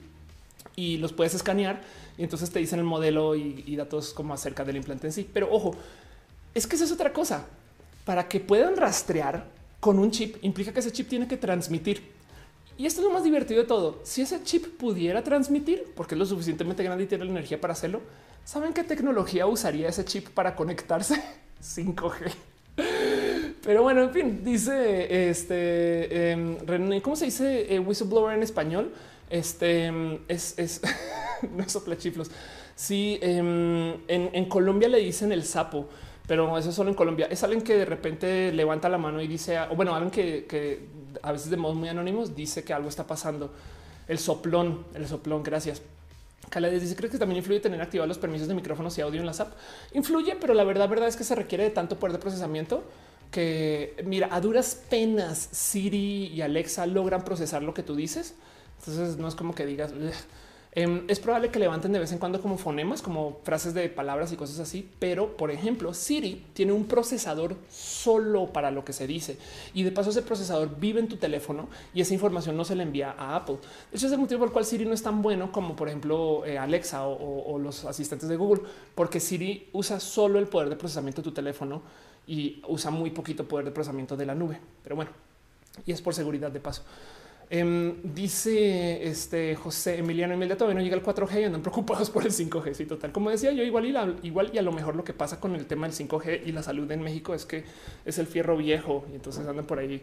y 0.75 0.97
los 0.97 1.13
puedes 1.13 1.33
escanear 1.33 1.81
y 2.17 2.23
entonces 2.23 2.49
te 2.51 2.59
dicen 2.59 2.79
el 2.79 2.85
modelo 2.85 3.35
y, 3.35 3.63
y 3.67 3.75
datos 3.75 4.13
como 4.13 4.33
acerca 4.33 4.63
del 4.63 4.77
implante 4.77 5.07
en 5.07 5.13
sí. 5.13 5.29
Pero 5.31 5.51
ojo, 5.51 5.75
es 6.53 6.67
que 6.67 6.75
esa 6.75 6.85
es 6.85 6.91
otra 6.91 7.11
cosa. 7.11 7.45
Para 8.05 8.27
que 8.27 8.39
puedan 8.39 8.75
rastrear 8.75 9.45
con 9.79 9.99
un 9.99 10.11
chip 10.11 10.37
implica 10.41 10.71
que 10.71 10.79
ese 10.79 10.91
chip 10.91 11.09
tiene 11.09 11.27
que 11.27 11.37
transmitir. 11.37 12.01
Y 12.77 12.85
esto 12.85 13.01
es 13.01 13.07
lo 13.07 13.13
más 13.13 13.23
divertido 13.23 13.61
de 13.61 13.67
todo. 13.67 13.99
Si 14.03 14.21
ese 14.21 14.43
chip 14.43 14.77
pudiera 14.77 15.23
transmitir, 15.23 15.85
porque 15.95 16.15
es 16.15 16.19
lo 16.19 16.25
suficientemente 16.25 16.83
grande 16.83 17.03
y 17.03 17.07
tiene 17.07 17.25
la 17.25 17.31
energía 17.31 17.61
para 17.61 17.73
hacerlo, 17.73 18.01
¿Saben 18.45 18.73
qué 18.73 18.83
tecnología 18.83 19.47
usaría 19.47 19.87
ese 19.87 20.03
chip 20.03 20.29
para 20.29 20.55
conectarse? 20.55 21.21
5G. 21.61 22.31
Pero 23.63 23.83
bueno, 23.83 24.01
en 24.03 24.11
fin, 24.11 24.43
dice 24.43 25.29
este 25.29 26.31
em, 26.31 26.57
¿cómo 27.01 27.15
se 27.15 27.25
dice 27.25 27.73
eh, 27.73 27.79
whistleblower 27.79 28.35
en 28.35 28.43
español? 28.43 28.91
Este 29.29 29.85
em, 29.85 30.19
es, 30.27 30.55
es 30.57 30.81
no 31.55 31.67
sopla 31.69 31.97
chiflos. 31.97 32.29
Sí, 32.75 33.17
em, 33.21 33.93
en, 34.07 34.45
Colombia 34.49 34.89
le 34.89 34.97
dicen 34.97 35.31
el 35.31 35.43
sapo, 35.43 35.87
pero 36.27 36.57
eso 36.57 36.69
es 36.69 36.75
solo 36.75 36.89
en 36.89 36.95
Colombia. 36.95 37.27
Es 37.29 37.43
alguien 37.43 37.61
que 37.61 37.75
de 37.75 37.85
repente 37.85 38.51
levanta 38.51 38.89
la 38.89 38.97
mano 38.97 39.21
y 39.21 39.27
dice, 39.27 39.59
o 39.59 39.75
bueno, 39.75 39.93
alguien 39.93 40.11
que, 40.11 40.45
que 40.45 40.87
a 41.21 41.31
veces 41.31 41.49
de 41.49 41.57
modo 41.57 41.73
muy 41.73 41.89
anónimos 41.89 42.35
dice 42.35 42.63
que 42.63 42.73
algo 42.73 42.89
está 42.89 43.05
pasando. 43.05 43.51
El 44.07 44.19
soplón, 44.19 44.85
el 44.95 45.07
soplón, 45.07 45.43
gracias. 45.43 45.81
Calades 46.49 46.81
dice, 46.81 46.95
¿crees 46.95 47.11
que 47.11 47.17
también 47.17 47.37
influye 47.37 47.59
tener 47.59 47.81
activados 47.81 48.07
los 48.07 48.17
permisos 48.17 48.47
de 48.47 48.53
micrófonos 48.53 48.97
y 48.97 49.01
audio 49.01 49.19
en 49.19 49.25
la 49.25 49.31
app? 49.31 49.53
Influye, 49.93 50.35
pero 50.39 50.53
la 50.53 50.63
verdad, 50.63 50.87
verdad 50.87 51.07
es 51.07 51.15
que 51.15 51.23
se 51.23 51.35
requiere 51.35 51.63
de 51.63 51.69
tanto 51.71 51.97
poder 51.97 52.13
de 52.13 52.19
procesamiento 52.19 52.83
que, 53.31 53.95
mira, 54.05 54.29
a 54.31 54.39
duras 54.39 54.79
penas 54.89 55.49
Siri 55.51 56.27
y 56.27 56.41
Alexa 56.41 56.85
logran 56.85 57.25
procesar 57.25 57.63
lo 57.63 57.73
que 57.73 57.81
tú 57.81 57.95
dices. 57.95 58.35
Entonces 58.79 59.17
no 59.17 59.27
es 59.27 59.35
como 59.35 59.55
que 59.55 59.65
digas, 59.65 59.93
Em, 60.75 61.03
es 61.07 61.19
probable 61.19 61.49
que 61.49 61.59
levanten 61.59 61.91
de 61.91 61.99
vez 61.99 62.11
en 62.11 62.17
cuando 62.17 62.41
como 62.41 62.57
fonemas, 62.57 63.03
como 63.03 63.39
frases 63.43 63.75
de 63.75 63.89
palabras 63.89 64.31
y 64.31 64.35
cosas 64.35 64.59
así, 64.59 64.89
pero 64.97 65.37
por 65.37 65.51
ejemplo, 65.51 65.93
Siri 65.93 66.43
tiene 66.53 66.71
un 66.71 66.85
procesador 66.85 67.55
solo 67.69 68.47
para 68.47 68.71
lo 68.71 68.83
que 68.83 68.91
se 68.91 69.05
dice 69.05 69.37
y 69.75 69.83
de 69.83 69.91
paso 69.91 70.09
ese 70.09 70.23
procesador 70.23 70.79
vive 70.79 70.99
en 70.99 71.07
tu 71.07 71.17
teléfono 71.17 71.69
y 71.93 72.01
esa 72.01 72.15
información 72.15 72.57
no 72.57 72.65
se 72.65 72.75
le 72.75 72.81
envía 72.81 73.13
a 73.15 73.35
Apple. 73.35 73.57
Eso 73.91 74.07
es 74.07 74.13
el 74.13 74.17
motivo 74.17 74.39
por 74.39 74.47
el 74.47 74.53
cual 74.53 74.65
Siri 74.65 74.85
no 74.85 74.93
es 74.93 75.03
tan 75.03 75.21
bueno 75.21 75.51
como 75.51 75.75
por 75.75 75.89
ejemplo 75.89 76.43
eh, 76.43 76.57
Alexa 76.57 77.05
o, 77.05 77.59
los 77.59 77.85
asistentes 77.85 78.27
de 78.27 78.35
Google, 78.35 78.63
porque 78.95 79.19
Siri 79.19 79.69
usa 79.73 79.99
solo 79.99 80.39
el 80.39 80.47
poder 80.47 80.69
de 80.69 80.75
procesamiento 80.75 81.21
de 81.21 81.25
tu 81.25 81.33
teléfono 81.33 81.83
y 82.25 82.63
usa 82.67 82.89
muy 82.89 83.11
poquito 83.11 83.47
poder 83.47 83.65
de 83.65 83.71
procesamiento 83.71 84.17
de 84.17 84.25
la 84.25 84.33
nube. 84.33 84.59
Pero 84.81 84.95
bueno, 84.95 85.11
y 85.85 85.91
es 85.91 86.01
por 86.01 86.15
seguridad 86.15 86.51
de 86.51 86.59
paso. 86.59 86.81
Em, 87.55 88.01
dice 88.01 89.07
este 89.07 89.55
José 89.55 89.99
Emiliano 89.99 90.33
Emilia 90.33 90.57
todavía 90.57 90.73
no 90.73 90.83
llega 90.83 90.95
el 90.95 91.03
4G 91.03 91.39
y 91.39 91.43
andan 91.43 91.61
preocupados 91.61 92.09
por 92.09 92.25
el 92.25 92.31
5G. 92.31 92.73
Sí, 92.73 92.87
total. 92.87 93.11
Como 93.11 93.29
decía 93.29 93.51
yo, 93.51 93.61
igual 93.61 93.85
y 93.85 93.95
igual 94.27 94.49
y 94.51 94.57
a 94.57 94.63
lo 94.63 94.71
mejor 94.71 94.95
lo 94.95 95.03
que 95.03 95.13
pasa 95.13 95.39
con 95.39 95.53
el 95.53 95.67
tema 95.67 95.87
del 95.87 95.95
5G 95.95 96.47
y 96.47 96.51
la 96.51 96.63
salud 96.63 96.91
en 96.91 97.03
México 97.03 97.35
es 97.35 97.45
que 97.45 97.63
es 98.05 98.17
el 98.17 98.25
fierro 98.25 98.57
viejo 98.57 99.05
y 99.11 99.17
entonces 99.17 99.45
andan 99.45 99.67
por 99.67 99.77
ahí 99.77 100.01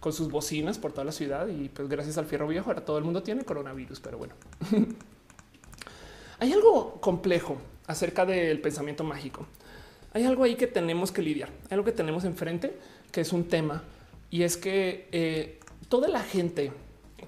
con 0.00 0.12
sus 0.12 0.28
bocinas 0.28 0.76
por 0.78 0.90
toda 0.90 1.04
la 1.04 1.12
ciudad 1.12 1.46
y 1.46 1.68
pues 1.68 1.88
gracias 1.88 2.18
al 2.18 2.26
fierro 2.26 2.48
viejo 2.48 2.68
ahora 2.68 2.84
todo 2.84 2.98
el 2.98 3.04
mundo 3.04 3.22
tiene 3.22 3.44
coronavirus. 3.44 4.00
Pero 4.00 4.18
bueno, 4.18 4.34
hay 6.40 6.52
algo 6.52 7.00
complejo 7.00 7.58
acerca 7.86 8.26
del 8.26 8.60
pensamiento 8.60 9.04
mágico. 9.04 9.46
Hay 10.14 10.24
algo 10.24 10.42
ahí 10.42 10.56
que 10.56 10.66
tenemos 10.66 11.12
que 11.12 11.22
lidiar, 11.22 11.50
hay 11.70 11.74
algo 11.74 11.84
que 11.84 11.92
tenemos 11.92 12.24
enfrente 12.24 12.76
que 13.12 13.20
es 13.20 13.32
un 13.32 13.44
tema 13.44 13.84
y 14.30 14.42
es 14.42 14.56
que 14.56 15.06
eh, 15.12 15.60
toda 15.88 16.08
la 16.08 16.24
gente, 16.24 16.72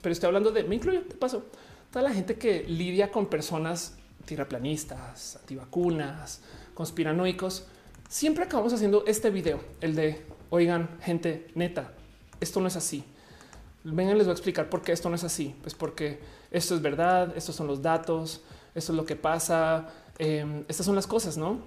pero 0.01 0.13
estoy 0.13 0.29
hablando 0.29 0.51
de, 0.51 0.65
me 0.65 0.77
incluyo, 0.77 1.03
de 1.03 1.15
paso, 1.15 1.45
toda 1.91 2.03
la 2.03 2.13
gente 2.13 2.37
que 2.37 2.65
lidia 2.65 3.11
con 3.11 3.27
personas 3.27 3.97
tiraplanistas, 4.25 5.37
antivacunas, 5.37 6.41
conspiranoicos, 6.75 7.67
siempre 8.09 8.45
acabamos 8.45 8.73
haciendo 8.73 9.05
este 9.07 9.31
video, 9.31 9.61
el 9.81 9.95
de, 9.95 10.25
oigan, 10.51 10.89
gente 11.03 11.49
neta, 11.55 11.93
esto 12.41 12.61
no 12.61 12.69
es 12.69 12.77
así. 12.77 13.05
Vengan, 13.83 14.19
les 14.19 14.27
voy 14.27 14.33
a 14.33 14.35
explicar 14.35 14.69
por 14.69 14.83
qué 14.83 14.93
esto 14.93 15.09
no 15.09 15.15
es 15.15 15.25
así. 15.25 15.55
Pues 15.63 15.75
porque 15.75 16.21
esto 16.51 16.75
es 16.75 16.83
verdad, 16.83 17.33
estos 17.37 17.55
son 17.55 17.67
los 17.67 17.81
datos, 17.81 18.43
esto 18.75 18.93
es 18.93 18.97
lo 18.97 19.05
que 19.05 19.17
pasa, 19.17 19.89
eh, 20.19 20.65
estas 20.69 20.85
son 20.85 20.95
las 20.95 21.07
cosas, 21.07 21.37
¿no? 21.37 21.61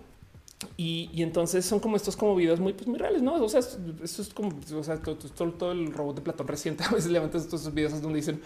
Y, 0.77 1.09
entonces 1.21 1.65
son 1.65 1.79
como 1.79 1.95
estos 1.95 2.15
como 2.15 2.35
videos 2.35 2.59
muy, 2.59 2.73
pues, 2.73 2.87
muy 2.87 2.97
reales, 2.97 3.21
¿no? 3.21 3.35
O 3.35 3.49
sea, 3.49 3.59
esto 3.59 4.21
es 4.21 4.33
como, 4.33 4.51
o 4.75 4.83
sea, 4.83 4.97
todo, 4.97 5.71
el 5.71 5.93
robot 5.93 6.15
de 6.17 6.21
Platón 6.21 6.47
reciente 6.47 6.83
a 6.89 6.89
veces 6.89 7.11
levantan 7.11 7.41
estos 7.41 7.73
videos 7.73 8.01
donde 8.01 8.17
dicen, 8.17 8.41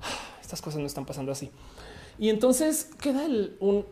ah, 0.00 0.38
estas 0.40 0.62
cosas 0.62 0.80
no 0.80 0.86
están 0.86 1.06
pasando 1.06 1.32
así. 1.32 1.50
Y 2.18 2.30
entonces 2.30 2.90
queda 3.00 3.26
el, 3.26 3.56
un, 3.60 3.84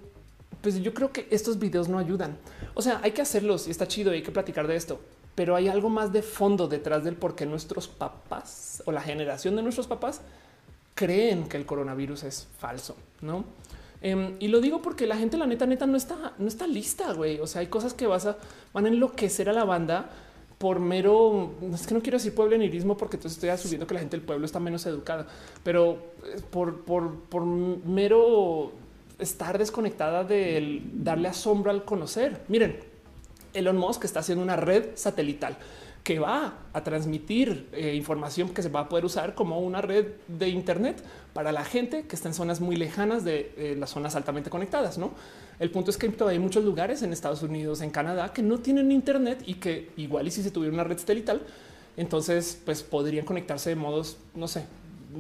pues 0.63 0.81
yo 0.81 0.95
creo 0.95 1.13
que 1.13 1.29
estos 1.31 1.59
videos 1.59 1.89
no 1.89 1.99
ayudan. 1.99 2.39
O 2.75 2.83
sea, 2.83 3.01
hay 3.03 3.13
que 3.13 3.23
hacerlos 3.23 3.69
y 3.69 3.71
está 3.71 3.87
chido 3.87 4.13
hay 4.13 4.23
que 4.23 4.33
platicar 4.33 4.67
de 4.67 4.77
esto, 4.77 5.01
pero 5.35 5.57
hay 5.57 5.69
algo 5.69 5.91
más 5.91 6.13
de 6.13 6.23
fondo 6.23 6.69
detrás 6.69 7.05
del 7.05 7.17
por 7.17 7.35
qué 7.35 7.47
nuestros 7.47 7.89
papás 7.89 8.83
o 8.87 8.93
la 8.93 9.01
generación 9.01 9.57
de 9.57 9.63
nuestros 9.63 9.87
papás 9.87 10.23
creen 10.95 11.49
que 11.49 11.57
el 11.57 11.67
coronavirus 11.67 12.25
es 12.25 12.49
falso, 12.59 12.97
¿no? 13.21 13.45
Em, 14.05 14.37
y 14.39 14.49
lo 14.49 14.61
digo 14.61 14.83
porque 14.83 15.07
la 15.07 15.17
gente, 15.17 15.39
la 15.39 15.47
neta, 15.47 15.65
neta, 15.65 15.87
no 15.87 15.97
está, 15.97 16.35
no 16.37 16.47
está 16.47 16.67
lista, 16.67 17.15
güey. 17.15 17.41
O 17.41 17.47
sea, 17.47 17.63
hay 17.63 17.69
cosas 17.69 17.95
que 17.95 18.07
vas 18.07 18.27
a, 18.27 18.37
van 18.75 18.85
a 18.85 18.89
enloquecer 18.89 19.49
a 19.49 19.55
la 19.55 19.65
banda 19.65 20.11
por 20.59 20.79
mero, 20.79 21.55
es 21.73 21.87
que 21.87 21.95
no 21.95 22.03
quiero 22.03 22.19
decir 22.19 22.35
pueblenirismo 22.35 22.99
porque 22.99 23.17
entonces 23.17 23.39
estoy 23.39 23.49
asumiendo 23.49 23.87
que 23.87 23.95
la 23.95 24.01
gente 24.01 24.19
del 24.19 24.27
pueblo 24.27 24.45
está 24.45 24.61
menos 24.61 24.85
educada, 24.85 25.27
pero 25.63 26.13
eh, 26.23 26.37
por, 26.51 26.83
por, 26.85 27.15
por 27.15 27.47
mero 27.47 28.73
estar 29.19 29.57
desconectada 29.57 30.23
del 30.23 30.83
darle 31.03 31.29
asombro 31.29 31.71
al 31.71 31.87
conocer. 31.87 32.43
Miren, 32.49 32.79
Elon 33.55 33.79
Musk 33.79 34.05
está 34.05 34.21
haciendo 34.21 34.45
una 34.45 34.57
red 34.57 34.91
satelital 34.97 35.57
que 36.05 36.19
va 36.19 36.59
a 36.75 36.85
transmitir 36.85 37.67
eh, 37.73 37.95
información 37.95 38.51
que 38.51 38.63
se 38.63 38.69
va 38.69 38.81
a 38.81 38.89
poder 38.91 39.07
usar 39.07 39.35
como 39.35 39.59
una 39.61 39.81
red 39.81 40.07
de 40.29 40.51
Internet 40.51 41.03
para 41.33 41.51
la 41.51 41.65
gente 41.65 42.07
que 42.07 42.15
está 42.15 42.29
en 42.29 42.35
zonas 42.35 42.61
muy 42.61 42.77
lejanas 42.77 43.25
de 43.25 43.55
eh, 43.57 43.75
las 43.79 43.91
zonas 43.91 44.15
altamente 44.15 44.51
conectadas. 44.51 44.99
No, 44.99 45.13
el 45.59 45.71
punto 45.71 45.91
es 45.91 45.97
que 45.97 46.11
todavía 46.11 46.39
hay 46.39 46.45
muchos 46.45 46.63
lugares 46.63 47.03
en 47.03 47.15
Estados 47.15 47.43
Unidos, 47.43 47.81
en 47.81 47.89
Canadá, 47.89 48.35
que 48.35 48.43
no 48.43 48.59
tienen 48.59 48.93
Internet 48.93 49.43
y 49.47 49.55
que 49.55 49.91
igual 49.97 50.29
y 50.29 50.31
si 50.31 50.43
se 50.43 50.51
tuviera 50.51 50.75
una 50.75 50.85
red 50.85 50.99
satelital, 50.99 51.41
entonces 51.97 52.61
pues 52.67 52.83
podrían 52.83 53.25
conectarse 53.25 53.71
de 53.71 53.77
modos, 53.77 54.19
no 54.35 54.47
sé, 54.47 54.67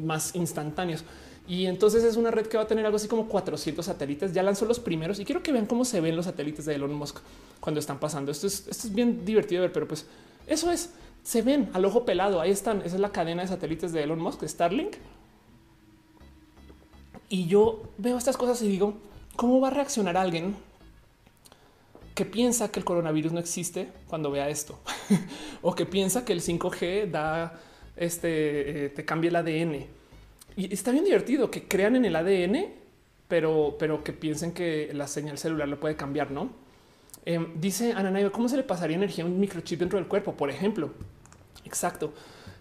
más 0.05 0.35
instantáneos. 0.35 1.03
Y 1.49 1.65
entonces 1.65 2.05
es 2.05 2.17
una 2.17 2.31
red 2.31 2.47
que 2.47 2.59
va 2.59 2.65
a 2.65 2.67
tener 2.67 2.85
algo 2.85 2.97
así 2.97 3.09
como 3.09 3.27
400 3.29 3.85
satélites. 3.85 4.35
Ya 4.35 4.43
lanzó 4.43 4.67
los 4.67 4.81
primeros 4.81 5.19
y 5.19 5.25
quiero 5.25 5.43
que 5.43 5.53
vean 5.53 5.65
cómo 5.65 5.87
se 5.87 6.01
ven 6.03 6.15
los 6.15 6.27
satélites 6.27 6.67
de 6.67 6.75
Elon 6.75 6.93
Musk 6.93 7.19
cuando 7.61 7.81
están 7.81 7.99
pasando. 7.99 8.31
Esto 8.33 8.47
es, 8.47 8.67
esto 8.69 8.87
es 8.89 8.95
bien 8.95 9.25
divertido 9.25 9.63
de 9.63 9.69
ver, 9.69 9.73
pero 9.73 9.89
pues 9.89 10.07
eso 10.47 10.71
es, 10.71 10.93
se 11.23 11.43
ven 11.43 11.71
al 11.73 11.85
ojo 11.85 12.05
pelado. 12.05 12.41
Ahí 12.41 12.51
están. 12.51 12.79
Esa 12.79 12.97
es 12.97 13.01
la 13.01 13.13
cadena 13.13 13.43
de 13.43 13.49
satélites 13.49 13.93
de 13.93 14.03
Elon 14.03 14.21
Musk, 14.21 14.45
Starlink. 14.45 14.97
Y 17.29 17.47
yo 17.47 17.83
veo 17.99 18.19
estas 18.19 18.37
cosas 18.37 18.61
y 18.63 18.69
digo, 18.69 18.95
¿cómo 19.37 19.61
va 19.61 19.69
a 19.69 19.71
reaccionar 19.71 20.17
alguien 20.17 20.55
que 22.15 22.25
piensa 22.25 22.71
que 22.71 22.79
el 22.79 22.85
coronavirus 22.85 23.33
no 23.33 23.41
existe 23.41 23.89
cuando 24.07 24.31
vea 24.31 24.49
esto? 24.49 24.79
o 25.63 25.75
que 25.75 25.87
piensa 25.87 26.25
que 26.25 26.33
el 26.33 26.43
5G 26.43 27.11
da 27.11 27.59
este, 27.97 28.87
eh, 28.87 28.89
te 28.91 29.05
cambia 29.05 29.31
el 29.31 29.37
ADN. 29.37 29.87
Y 30.57 30.73
está 30.73 30.93
bien 30.93 31.05
divertido 31.05 31.51
que 31.51 31.67
crean 31.67 31.97
en 31.97 32.05
el 32.05 32.15
ADN, 32.15 32.67
pero, 33.27 33.77
pero 33.79 34.05
que 34.05 34.13
piensen 34.13 34.53
que 34.53 34.91
la 34.93 35.09
señal 35.09 35.39
celular 35.39 35.69
lo 35.69 35.81
puede 35.81 35.97
cambiar, 35.97 36.31
¿no? 36.31 36.51
Em, 37.27 37.59
dice 37.59 37.93
Ana 37.93 38.31
¿cómo 38.31 38.49
se 38.49 38.57
le 38.57 38.63
pasaría 38.63 38.97
energía 38.97 39.25
a 39.25 39.27
un 39.27 39.41
microchip 39.41 39.81
dentro 39.81 39.99
del 39.99 40.09
cuerpo? 40.09 40.35
Por 40.35 40.51
ejemplo, 40.51 40.91
exacto. 41.65 42.13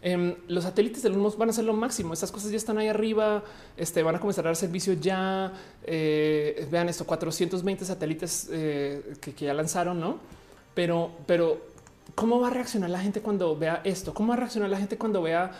Em, 0.02 0.36
los 0.50 0.66
satélites 0.66 1.02
del 1.02 1.14
mundo 1.14 1.34
van 1.38 1.50
a 1.50 1.54
ser 1.54 1.64
lo 1.64 1.74
máximo. 1.74 2.14
Estas 2.14 2.30
cosas 2.30 2.52
ya 2.52 2.58
están 2.58 2.78
ahí 2.78 2.90
arriba. 2.90 3.42
Este 3.78 4.04
van 4.04 4.16
a 4.16 4.20
comenzar 4.20 4.46
a 4.46 4.50
dar 4.50 4.58
servicio 4.58 4.94
ya. 4.94 5.54
Eh, 5.84 6.68
vean 6.70 6.90
esto: 6.90 7.06
420 7.06 7.86
satélites 7.86 8.50
eh, 8.52 9.14
que, 9.22 9.34
ya 9.34 9.54
lanzaron, 9.54 10.00
no? 10.00 10.20
Pero, 10.74 11.12
pero, 11.26 11.62
¿cómo 12.16 12.42
va 12.42 12.48
a 12.48 12.50
reaccionar 12.50 12.90
la 12.90 13.00
gente 13.00 13.22
cuando 13.22 13.58
vea 13.58 13.82
esto? 13.86 14.14
¿Cómo 14.14 14.30
va 14.30 14.34
a 14.36 14.38
reaccionar 14.40 14.70
la 14.70 14.78
gente 14.78 14.98
cuando 14.98 15.22
vea 15.22 15.52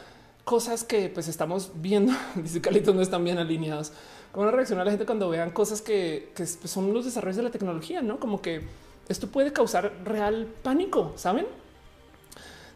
cosas 0.44 0.84
que 0.84 1.08
pues 1.08 1.30
estamos 1.30 1.72
viendo? 1.76 2.12
Dice 2.36 2.60
Calito, 2.60 2.94
no 2.94 3.02
están 3.02 3.24
bien 3.24 3.38
alineados. 3.38 3.94
¿Cómo 4.34 4.46
va 4.46 4.52
a 4.52 4.56
reaccionar 4.56 4.86
la 4.86 4.92
gente 4.92 5.06
cuando 5.06 5.30
vean 5.30 5.52
cosas 5.52 5.82
que, 5.82 6.32
que 6.36 6.44
pues, 6.44 6.70
son 6.70 6.94
los 6.94 7.06
desarrollos 7.06 7.38
de 7.38 7.44
la 7.44 7.52
tecnología? 7.52 8.02
No 8.02 8.20
como 8.20 8.42
que 8.42 8.64
esto 9.10 9.28
puede 9.28 9.52
causar 9.52 9.92
real 10.04 10.48
pánico, 10.62 11.14
¿saben? 11.16 11.46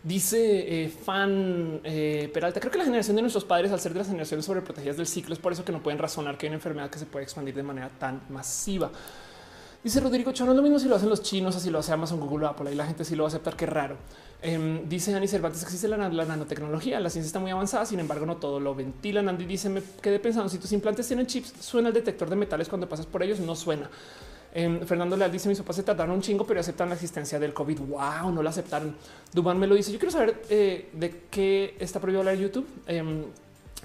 Dice 0.03 0.83
eh, 0.83 0.89
fan 0.89 1.81
eh, 1.83 2.29
Peralta, 2.33 2.59
creo 2.59 2.71
que 2.71 2.77
la 2.77 2.85
generación 2.85 3.15
de 3.15 3.21
nuestros 3.21 3.43
padres, 3.43 3.71
al 3.71 3.79
ser 3.79 3.93
de 3.93 3.99
las 3.99 4.07
generaciones 4.07 4.45
sobreprotegidas 4.45 4.97
del 4.97 5.07
ciclo, 5.07 5.33
es 5.33 5.39
por 5.39 5.51
eso 5.51 5.65
que 5.65 5.71
no 5.71 5.81
pueden 5.81 5.99
razonar 5.99 6.37
que 6.37 6.45
hay 6.45 6.49
una 6.49 6.57
enfermedad 6.57 6.89
que 6.89 6.99
se 6.99 7.05
puede 7.05 7.23
expandir 7.23 7.55
de 7.55 7.63
manera 7.63 7.89
tan 7.99 8.21
masiva. 8.29 8.91
Dice 9.83 9.99
Rodrigo 9.99 10.31
Chano, 10.31 10.53
lo 10.53 10.61
mismo 10.61 10.79
si 10.79 10.87
lo 10.87 10.95
hacen 10.95 11.09
los 11.09 11.21
chinos, 11.21 11.55
así 11.55 11.69
lo 11.69 11.79
hace 11.79 11.93
Amazon, 11.93 12.19
Google, 12.19 12.47
Apple 12.47 12.71
y 12.71 12.75
la 12.75 12.85
gente 12.85 13.05
sí 13.05 13.15
lo 13.15 13.23
va 13.23 13.27
a 13.27 13.29
aceptar. 13.29 13.55
Qué 13.55 13.65
raro. 13.65 13.97
Em, 14.41 14.87
dice 14.87 15.13
Ani 15.15 15.27
Cervantes, 15.27 15.63
existe 15.63 15.87
la, 15.87 15.97
nanotecnología, 15.97 16.99
la 16.99 17.09
ciencia 17.09 17.27
está 17.27 17.39
muy 17.39 17.51
avanzada, 17.51 17.85
sin 17.85 17.99
embargo 17.99 18.25
no 18.25 18.37
todo 18.37 18.59
lo 18.59 18.75
ventilan. 18.75 19.29
Andy 19.29 19.45
dice, 19.45 19.69
me 19.69 19.81
quedé 20.01 20.19
pensando, 20.19 20.49
si 20.49 20.57
tus 20.57 20.71
implantes 20.71 21.07
tienen 21.07 21.25
chips, 21.25 21.53
suena 21.59 21.87
el 21.89 21.93
detector 21.93 22.29
de 22.29 22.35
metales 22.35 22.69
cuando 22.69 22.87
pasas 22.87 23.05
por 23.05 23.23
ellos, 23.23 23.39
no 23.39 23.55
suena. 23.55 23.89
Em, 24.53 24.85
Fernando 24.85 25.15
Leal 25.15 25.31
dice, 25.31 25.49
mis 25.49 25.57
papás 25.59 25.75
se 25.75 25.83
tardaron 25.83 26.15
un 26.15 26.21
chingo, 26.21 26.45
pero 26.45 26.59
aceptan 26.59 26.89
la 26.89 26.95
existencia 26.95 27.39
del 27.39 27.53
COVID. 27.53 27.79
Wow, 27.79 28.31
no 28.31 28.41
la 28.41 28.49
aceptaron. 28.49 28.95
Duban 29.33 29.59
me 29.59 29.67
lo 29.67 29.75
dice, 29.75 29.91
yo 29.91 29.99
quiero 29.99 30.11
saber 30.11 30.41
eh, 30.49 30.89
de 30.93 31.23
qué 31.29 31.75
está 31.79 31.99
prohibido 31.99 32.21
hablar 32.21 32.37
YouTube. 32.37 32.67
Em, 32.87 33.25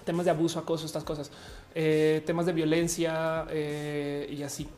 temas 0.04 0.24
de 0.24 0.30
abuso, 0.30 0.58
acoso, 0.58 0.86
estas 0.86 1.04
cosas, 1.04 1.30
eh, 1.74 2.22
temas 2.26 2.46
de 2.46 2.52
violencia 2.52 3.46
eh, 3.50 4.28
y 4.30 4.42
así. 4.42 4.68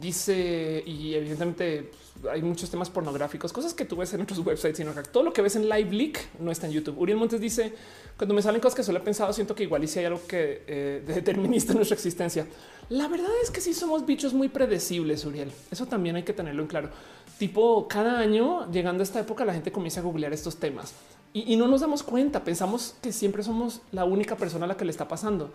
dice, 0.00 0.82
y 0.84 1.14
evidentemente 1.14 1.90
hay 2.30 2.42
muchos 2.42 2.70
temas 2.70 2.90
pornográficos, 2.90 3.52
cosas 3.52 3.74
que 3.74 3.84
tú 3.84 3.96
ves 3.96 4.12
en 4.12 4.20
otros 4.20 4.38
websites, 4.40 4.76
sino 4.76 4.94
que 4.94 5.02
todo 5.02 5.22
lo 5.22 5.32
que 5.32 5.40
ves 5.40 5.56
en 5.56 5.68
Live 5.68 5.90
Leak 5.90 6.38
no 6.40 6.50
está 6.50 6.66
en 6.66 6.72
YouTube. 6.72 6.98
Uriel 6.98 7.18
Montes 7.18 7.40
dice: 7.40 7.72
Cuando 8.16 8.34
me 8.34 8.42
salen 8.42 8.60
cosas 8.60 8.76
que 8.76 8.82
solo 8.82 8.98
he 8.98 9.02
pensado, 9.02 9.32
siento 9.32 9.54
que 9.54 9.62
igual 9.62 9.82
y 9.84 9.98
hay 9.98 10.04
algo 10.04 10.20
que 10.26 11.02
determinista 11.06 11.72
nuestra 11.74 11.94
existencia. 11.94 12.46
La 12.90 13.08
verdad 13.08 13.30
es 13.42 13.50
que 13.50 13.60
sí 13.60 13.72
somos 13.72 14.04
bichos 14.04 14.34
muy 14.34 14.48
predecibles, 14.48 15.24
Uriel. 15.24 15.50
Eso 15.70 15.86
también 15.86 16.16
hay 16.16 16.22
que 16.22 16.32
tenerlo 16.32 16.62
en 16.62 16.68
claro. 16.68 16.90
Tipo, 17.38 17.88
cada 17.88 18.18
año 18.18 18.70
llegando 18.70 19.02
a 19.02 19.04
esta 19.04 19.20
época, 19.20 19.44
la 19.44 19.54
gente 19.54 19.72
comienza 19.72 20.00
a 20.00 20.02
googlear 20.02 20.32
estos 20.32 20.56
temas 20.56 20.94
y, 21.32 21.56
no 21.56 21.66
nos 21.66 21.80
damos 21.80 22.02
cuenta. 22.02 22.44
Pensamos 22.44 22.94
que 23.02 23.12
siempre 23.12 23.42
somos 23.42 23.82
la 23.90 24.04
única 24.04 24.36
persona 24.36 24.66
a 24.66 24.68
la 24.68 24.76
que 24.76 24.84
le 24.84 24.92
está 24.92 25.08
pasando, 25.08 25.52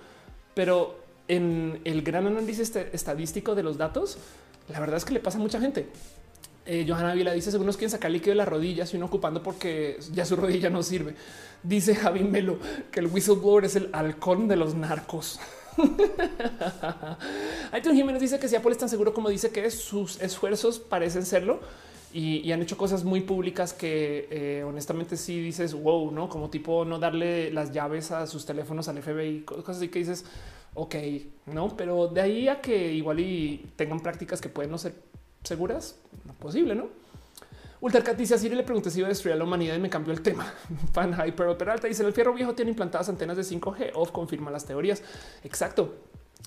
pero 0.53 0.97
en 1.27 1.79
el 1.85 2.01
gran 2.01 2.27
análisis 2.27 2.59
este, 2.59 2.89
estadístico 2.93 3.55
de 3.55 3.63
los 3.63 3.77
datos, 3.77 4.17
la 4.67 4.79
verdad 4.81 4.97
es 4.97 5.05
que 5.05 5.13
le 5.13 5.21
pasa 5.21 5.37
a 5.37 5.41
mucha 5.41 5.59
gente. 5.61 5.87
Eh, 6.65 6.85
Johanna 6.87 7.13
Vila 7.13 7.31
dice: 7.31 7.49
Según 7.49 7.65
nos 7.65 7.77
quieren 7.77 7.91
sacar 7.91 8.11
líquido 8.11 8.31
de 8.31 8.35
las 8.35 8.47
rodillas 8.49 8.93
y 8.93 8.97
uno 8.97 9.05
ocupando 9.05 9.41
porque 9.41 9.97
ya 10.11 10.25
su 10.25 10.35
rodilla 10.35 10.69
no 10.69 10.83
sirve. 10.83 11.15
Dice 11.63 11.95
Javi 11.95 12.25
Melo 12.25 12.59
que 12.91 12.99
el 12.99 13.07
whistleblower 13.07 13.63
es 13.63 13.77
el 13.77 13.89
halcón 13.93 14.49
de 14.49 14.57
los 14.57 14.75
narcos. 14.75 15.39
Aiton 17.71 17.95
Jiménez 17.95 18.21
dice 18.21 18.39
que 18.39 18.47
si 18.47 18.55
Apple 18.55 18.71
es 18.71 18.77
tan 18.77 18.89
seguro 18.89 19.13
como 19.13 19.29
dice 19.29 19.51
que 19.51 19.69
sus 19.71 20.21
esfuerzos 20.21 20.79
parecen 20.79 21.25
serlo 21.25 21.59
y, 22.11 22.51
han 22.51 22.61
hecho 22.61 22.75
cosas 22.75 23.03
muy 23.03 23.21
públicas 23.21 23.71
que 23.73 24.27
eh, 24.31 24.63
honestamente 24.63 25.15
sí 25.15 25.39
dices 25.39 25.73
wow, 25.73 26.11
no 26.11 26.27
como 26.27 26.49
tipo 26.49 26.83
no 26.83 26.97
darle 26.97 27.51
las 27.51 27.71
llaves 27.71 28.11
a 28.11 28.25
sus 28.25 28.45
teléfonos 28.45 28.87
al 28.87 29.01
FBI, 29.01 29.41
cosas 29.41 29.77
así 29.77 29.89
que 29.89 29.99
dices 29.99 30.25
ok, 30.73 30.95
no, 31.47 31.75
pero 31.75 32.07
de 32.07 32.21
ahí 32.21 32.47
a 32.47 32.61
que 32.61 32.93
igual 32.93 33.19
y 33.19 33.69
tengan 33.75 33.99
prácticas 33.99 34.41
que 34.41 34.49
pueden 34.49 34.71
no 34.71 34.77
ser 34.77 34.93
seguras, 35.43 35.99
no 36.25 36.33
posible, 36.33 36.75
¿no? 36.75 36.87
Ultercat 37.81 38.17
dice 38.17 38.35
así 38.35 38.49
le 38.49 38.63
pregunté 38.63 38.89
si 38.89 38.99
iba 38.99 39.07
a 39.07 39.09
destruir 39.09 39.33
a 39.33 39.37
la 39.37 39.45
humanidad 39.45 39.75
y 39.75 39.79
me 39.79 39.89
cambió 39.89 40.13
el 40.13 40.21
tema. 40.21 40.53
Fan 40.93 41.13
Hyper 41.13 41.57
Peralta 41.57 41.87
dice 41.87 42.03
el 42.03 42.13
fierro 42.13 42.33
viejo 42.33 42.53
tiene 42.53 42.71
implantadas 42.71 43.09
antenas 43.09 43.37
de 43.37 43.43
5G. 43.43 43.91
Off 43.95 44.11
confirma 44.11 44.51
las 44.51 44.65
teorías. 44.65 45.01
Exacto. 45.43 45.95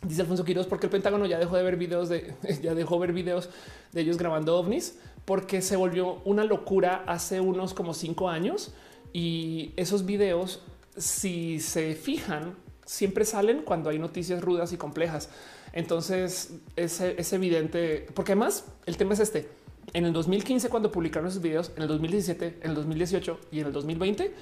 Dice 0.07 0.23
Alfonso 0.23 0.45
Quiroz 0.45 0.67
porque 0.67 0.87
el 0.87 0.91
Pentágono 0.91 1.27
ya 1.27 1.39
dejó 1.39 1.57
de 1.57 1.63
ver 1.63 1.77
videos 1.77 2.09
de 2.09 2.35
ya 2.63 2.75
dejó 2.75 2.99
ver 2.99 3.13
videos 3.13 3.51
de 3.93 4.01
ellos 4.03 4.19
grabando 4.19 4.59
ovnis 4.59 4.99
porque 5.25 5.63
se 5.63 5.77
volvió 5.77 6.21
una 6.25 6.45
locura 6.45 7.05
hace 7.07 7.41
unos 7.41 7.75
como 7.75 7.95
cinco 7.95 8.29
años 8.29 8.75
y 9.13 9.73
esos 9.77 10.07
videos, 10.07 10.61
si 10.97 11.61
se 11.61 11.95
fijan, 11.95 12.57
siempre 12.85 13.25
salen 13.25 13.63
cuando 13.63 13.91
hay 13.91 13.99
noticias 13.99 14.43
rudas 14.43 14.73
y 14.73 14.77
complejas. 14.77 15.31
Entonces 15.73 16.55
es, 16.77 17.01
es 17.01 17.33
evidente, 17.33 18.07
porque 18.15 18.33
además 18.33 18.67
el 18.87 18.97
tema 18.97 19.15
es 19.15 19.21
este. 19.21 19.62
En 19.95 20.07
el 20.07 20.13
2015, 20.13 20.69
cuando 20.69 20.91
publicaron 20.91 21.29
esos 21.29 21.43
videos, 21.43 21.73
en 21.77 21.83
el 21.83 21.89
2017, 21.89 22.59
en 22.63 22.71
el 22.71 22.75
2018 22.75 23.41
y 23.51 23.61
en 23.61 23.67
el 23.67 23.73
2020, 23.73 24.35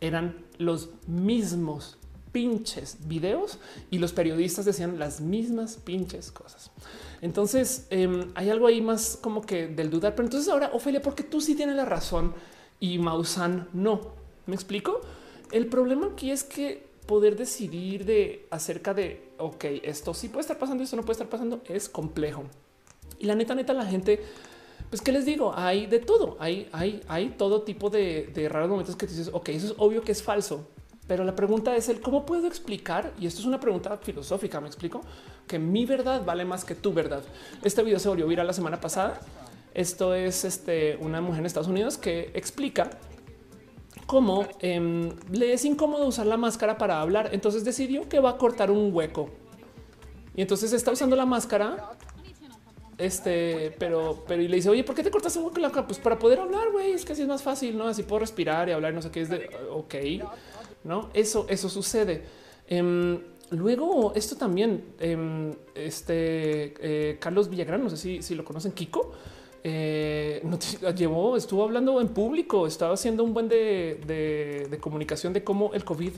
eran 0.00 0.36
los 0.58 0.90
mismos 1.06 1.98
pinches 2.32 2.96
videos 3.06 3.58
y 3.90 3.98
los 3.98 4.12
periodistas 4.12 4.64
decían 4.64 4.98
las 4.98 5.20
mismas 5.20 5.76
pinches 5.76 6.32
cosas. 6.32 6.70
Entonces 7.20 7.86
em, 7.90 8.30
hay 8.34 8.50
algo 8.50 8.66
ahí 8.66 8.80
más 8.80 9.18
como 9.20 9.42
que 9.42 9.68
del 9.68 9.90
dudar. 9.90 10.14
Pero 10.14 10.26
entonces 10.26 10.50
ahora, 10.50 10.70
Ofelia, 10.72 11.02
porque 11.02 11.22
tú 11.22 11.40
sí 11.40 11.54
tienes 11.54 11.76
la 11.76 11.84
razón 11.84 12.34
y 12.80 12.98
Mausan 12.98 13.68
no. 13.72 14.12
¿Me 14.46 14.54
explico? 14.54 15.00
El 15.52 15.66
problema 15.66 16.08
aquí 16.12 16.30
es 16.30 16.42
que 16.42 16.90
poder 17.06 17.36
decidir 17.36 18.04
de 18.04 18.46
acerca 18.50 18.94
de, 18.94 19.32
ok, 19.38 19.64
esto 19.82 20.14
sí 20.14 20.28
puede 20.28 20.40
estar 20.40 20.58
pasando, 20.58 20.82
esto 20.82 20.96
no 20.96 21.02
puede 21.02 21.12
estar 21.12 21.28
pasando, 21.28 21.62
es 21.68 21.88
complejo. 21.88 22.44
Y 23.18 23.26
la 23.26 23.34
neta, 23.34 23.54
neta, 23.54 23.72
la 23.72 23.86
gente, 23.86 24.20
pues, 24.92 25.00
¿qué 25.00 25.10
les 25.10 25.24
digo? 25.24 25.54
Hay 25.56 25.86
de 25.86 26.00
todo, 26.00 26.36
hay, 26.38 26.68
hay, 26.70 27.02
hay 27.08 27.30
todo 27.30 27.62
tipo 27.62 27.88
de, 27.88 28.30
raros 28.50 28.68
momentos 28.68 28.94
que 28.94 29.06
dices, 29.06 29.30
ok, 29.32 29.48
eso 29.48 29.68
es 29.68 29.74
obvio 29.78 30.02
que 30.02 30.12
es 30.12 30.22
falso, 30.22 30.68
pero 31.06 31.24
la 31.24 31.34
pregunta 31.34 31.74
es 31.74 31.88
el 31.88 32.02
cómo 32.02 32.26
puedo 32.26 32.46
explicar, 32.46 33.10
y 33.18 33.26
esto 33.26 33.40
es 33.40 33.46
una 33.46 33.58
pregunta 33.58 33.96
filosófica, 33.96 34.60
me 34.60 34.66
explico, 34.66 35.00
que 35.48 35.58
mi 35.58 35.86
verdad 35.86 36.26
vale 36.26 36.44
más 36.44 36.66
que 36.66 36.74
tu 36.74 36.92
verdad. 36.92 37.22
Este 37.64 37.82
video 37.82 37.98
se 37.98 38.10
volvió 38.10 38.26
viral 38.26 38.46
la 38.46 38.52
semana 38.52 38.82
pasada. 38.82 39.18
Esto 39.72 40.14
es 40.14 40.44
este, 40.44 40.98
una 41.00 41.22
mujer 41.22 41.40
en 41.40 41.46
Estados 41.46 41.68
Unidos 41.68 41.96
que 41.96 42.30
explica 42.34 42.90
cómo 44.04 44.46
em, 44.58 45.08
le 45.30 45.54
es 45.54 45.64
incómodo 45.64 46.06
usar 46.06 46.26
la 46.26 46.36
máscara 46.36 46.76
para 46.76 47.00
hablar. 47.00 47.30
Entonces 47.32 47.64
decidió 47.64 48.10
que 48.10 48.20
va 48.20 48.28
a 48.28 48.36
cortar 48.36 48.70
un 48.70 48.94
hueco. 48.94 49.30
Y 50.36 50.42
entonces 50.42 50.74
está 50.74 50.90
usando 50.90 51.16
la 51.16 51.24
máscara. 51.24 51.96
Este, 53.02 53.74
pero, 53.78 54.22
pero 54.28 54.40
y 54.40 54.46
le 54.46 54.56
dice, 54.56 54.68
oye, 54.68 54.84
¿por 54.84 54.94
qué 54.94 55.02
te 55.02 55.10
cortas 55.10 55.34
un 55.36 55.44
hueco 55.44 55.58
la 55.58 55.70
cara? 55.70 55.86
Pues 55.86 55.98
para 55.98 56.18
poder 56.18 56.38
hablar, 56.38 56.70
güey. 56.70 56.92
Es 56.92 57.04
que 57.04 57.14
así 57.14 57.22
es 57.22 57.28
más 57.28 57.42
fácil, 57.42 57.76
no? 57.76 57.88
Así 57.88 58.04
puedo 58.04 58.20
respirar 58.20 58.68
y 58.68 58.72
hablar. 58.72 58.94
No 58.94 59.02
sé 59.02 59.10
qué 59.10 59.22
es 59.22 59.28
de 59.28 59.50
ok, 59.72 59.94
no? 60.84 61.10
Eso, 61.12 61.46
eso 61.48 61.68
sucede. 61.68 62.22
Em, 62.68 63.18
luego, 63.50 64.12
esto 64.14 64.36
también, 64.36 64.94
em, 65.00 65.50
este 65.74 66.74
eh, 66.80 67.18
Carlos 67.18 67.48
Villagrán, 67.48 67.82
no 67.82 67.90
sé 67.90 67.96
si, 67.96 68.22
si 68.22 68.36
lo 68.36 68.44
conocen, 68.44 68.70
Kiko 68.70 69.12
eh, 69.64 70.42
llevó, 70.96 71.36
estuvo 71.36 71.64
hablando 71.64 72.00
en 72.00 72.08
público, 72.08 72.68
estaba 72.68 72.94
haciendo 72.94 73.24
un 73.24 73.34
buen 73.34 73.48
de, 73.48 74.78
comunicación 74.80 75.32
de 75.32 75.42
cómo 75.42 75.72
el 75.74 75.84
COVID 75.84 76.12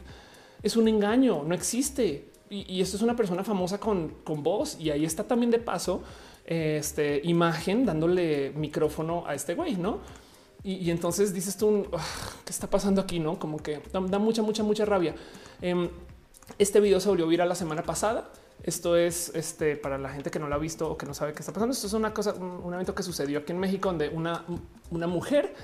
es 0.63 0.77
un 0.77 0.89
engaño, 0.89 1.45
no 1.45 1.55
existe. 1.55 2.29
Y, 2.51 2.81
esto 2.83 2.99
es 2.99 3.03
una 3.03 3.17
persona 3.17 3.43
famosa 3.43 3.81
con, 3.81 4.17
con 4.23 4.43
voz 4.43 4.77
y 4.79 4.91
ahí 4.91 5.05
está 5.05 5.25
también 5.25 5.51
de 5.51 5.59
paso 5.59 6.03
este 6.45 7.21
imagen 7.25 7.87
dándole 7.87 8.53
micrófono 8.55 9.25
a 9.27 9.35
este 9.35 9.55
güey, 9.55 9.77
no? 9.77 10.01
Y, 10.63 10.91
entonces 10.91 11.35
dices 11.35 11.59
tú, 11.59 11.87
¿qué 12.45 12.51
está 12.51 12.69
pasando 12.69 13.03
aquí? 13.03 13.21
No, 13.21 13.39
como 13.39 13.59
que 13.59 13.83
da, 13.93 14.01
mucha, 14.19 14.41
mucha, 14.41 14.63
mucha 14.63 14.87
rabia. 14.87 15.15
Em, 15.61 15.91
este 16.59 16.81
video 16.81 17.01
se 17.01 17.09
volvió 17.11 17.27
viral 17.27 17.51
la 17.51 17.55
semana 17.55 17.83
pasada. 17.83 18.31
Esto 18.63 18.97
es 18.97 19.31
este 19.35 19.77
para 19.77 19.99
la 19.99 20.09
gente 20.09 20.31
que 20.31 20.39
no 20.39 20.49
lo 20.49 20.55
ha 20.55 20.59
visto 20.59 20.91
o 20.91 20.97
que 20.97 21.05
no 21.05 21.13
sabe 21.13 21.35
qué 21.35 21.41
está 21.41 21.53
pasando. 21.53 21.75
Esto 21.75 21.87
es 21.87 21.93
una 21.93 22.15
cosa, 22.15 22.33
un, 22.33 22.73
evento 22.73 22.95
que 22.95 23.03
sucedió 23.03 23.41
aquí 23.41 23.53
en 23.53 23.59
México, 23.59 23.91
donde 23.91 24.09
una, 24.09 24.43
una 24.91 25.07
mujer 25.07 25.55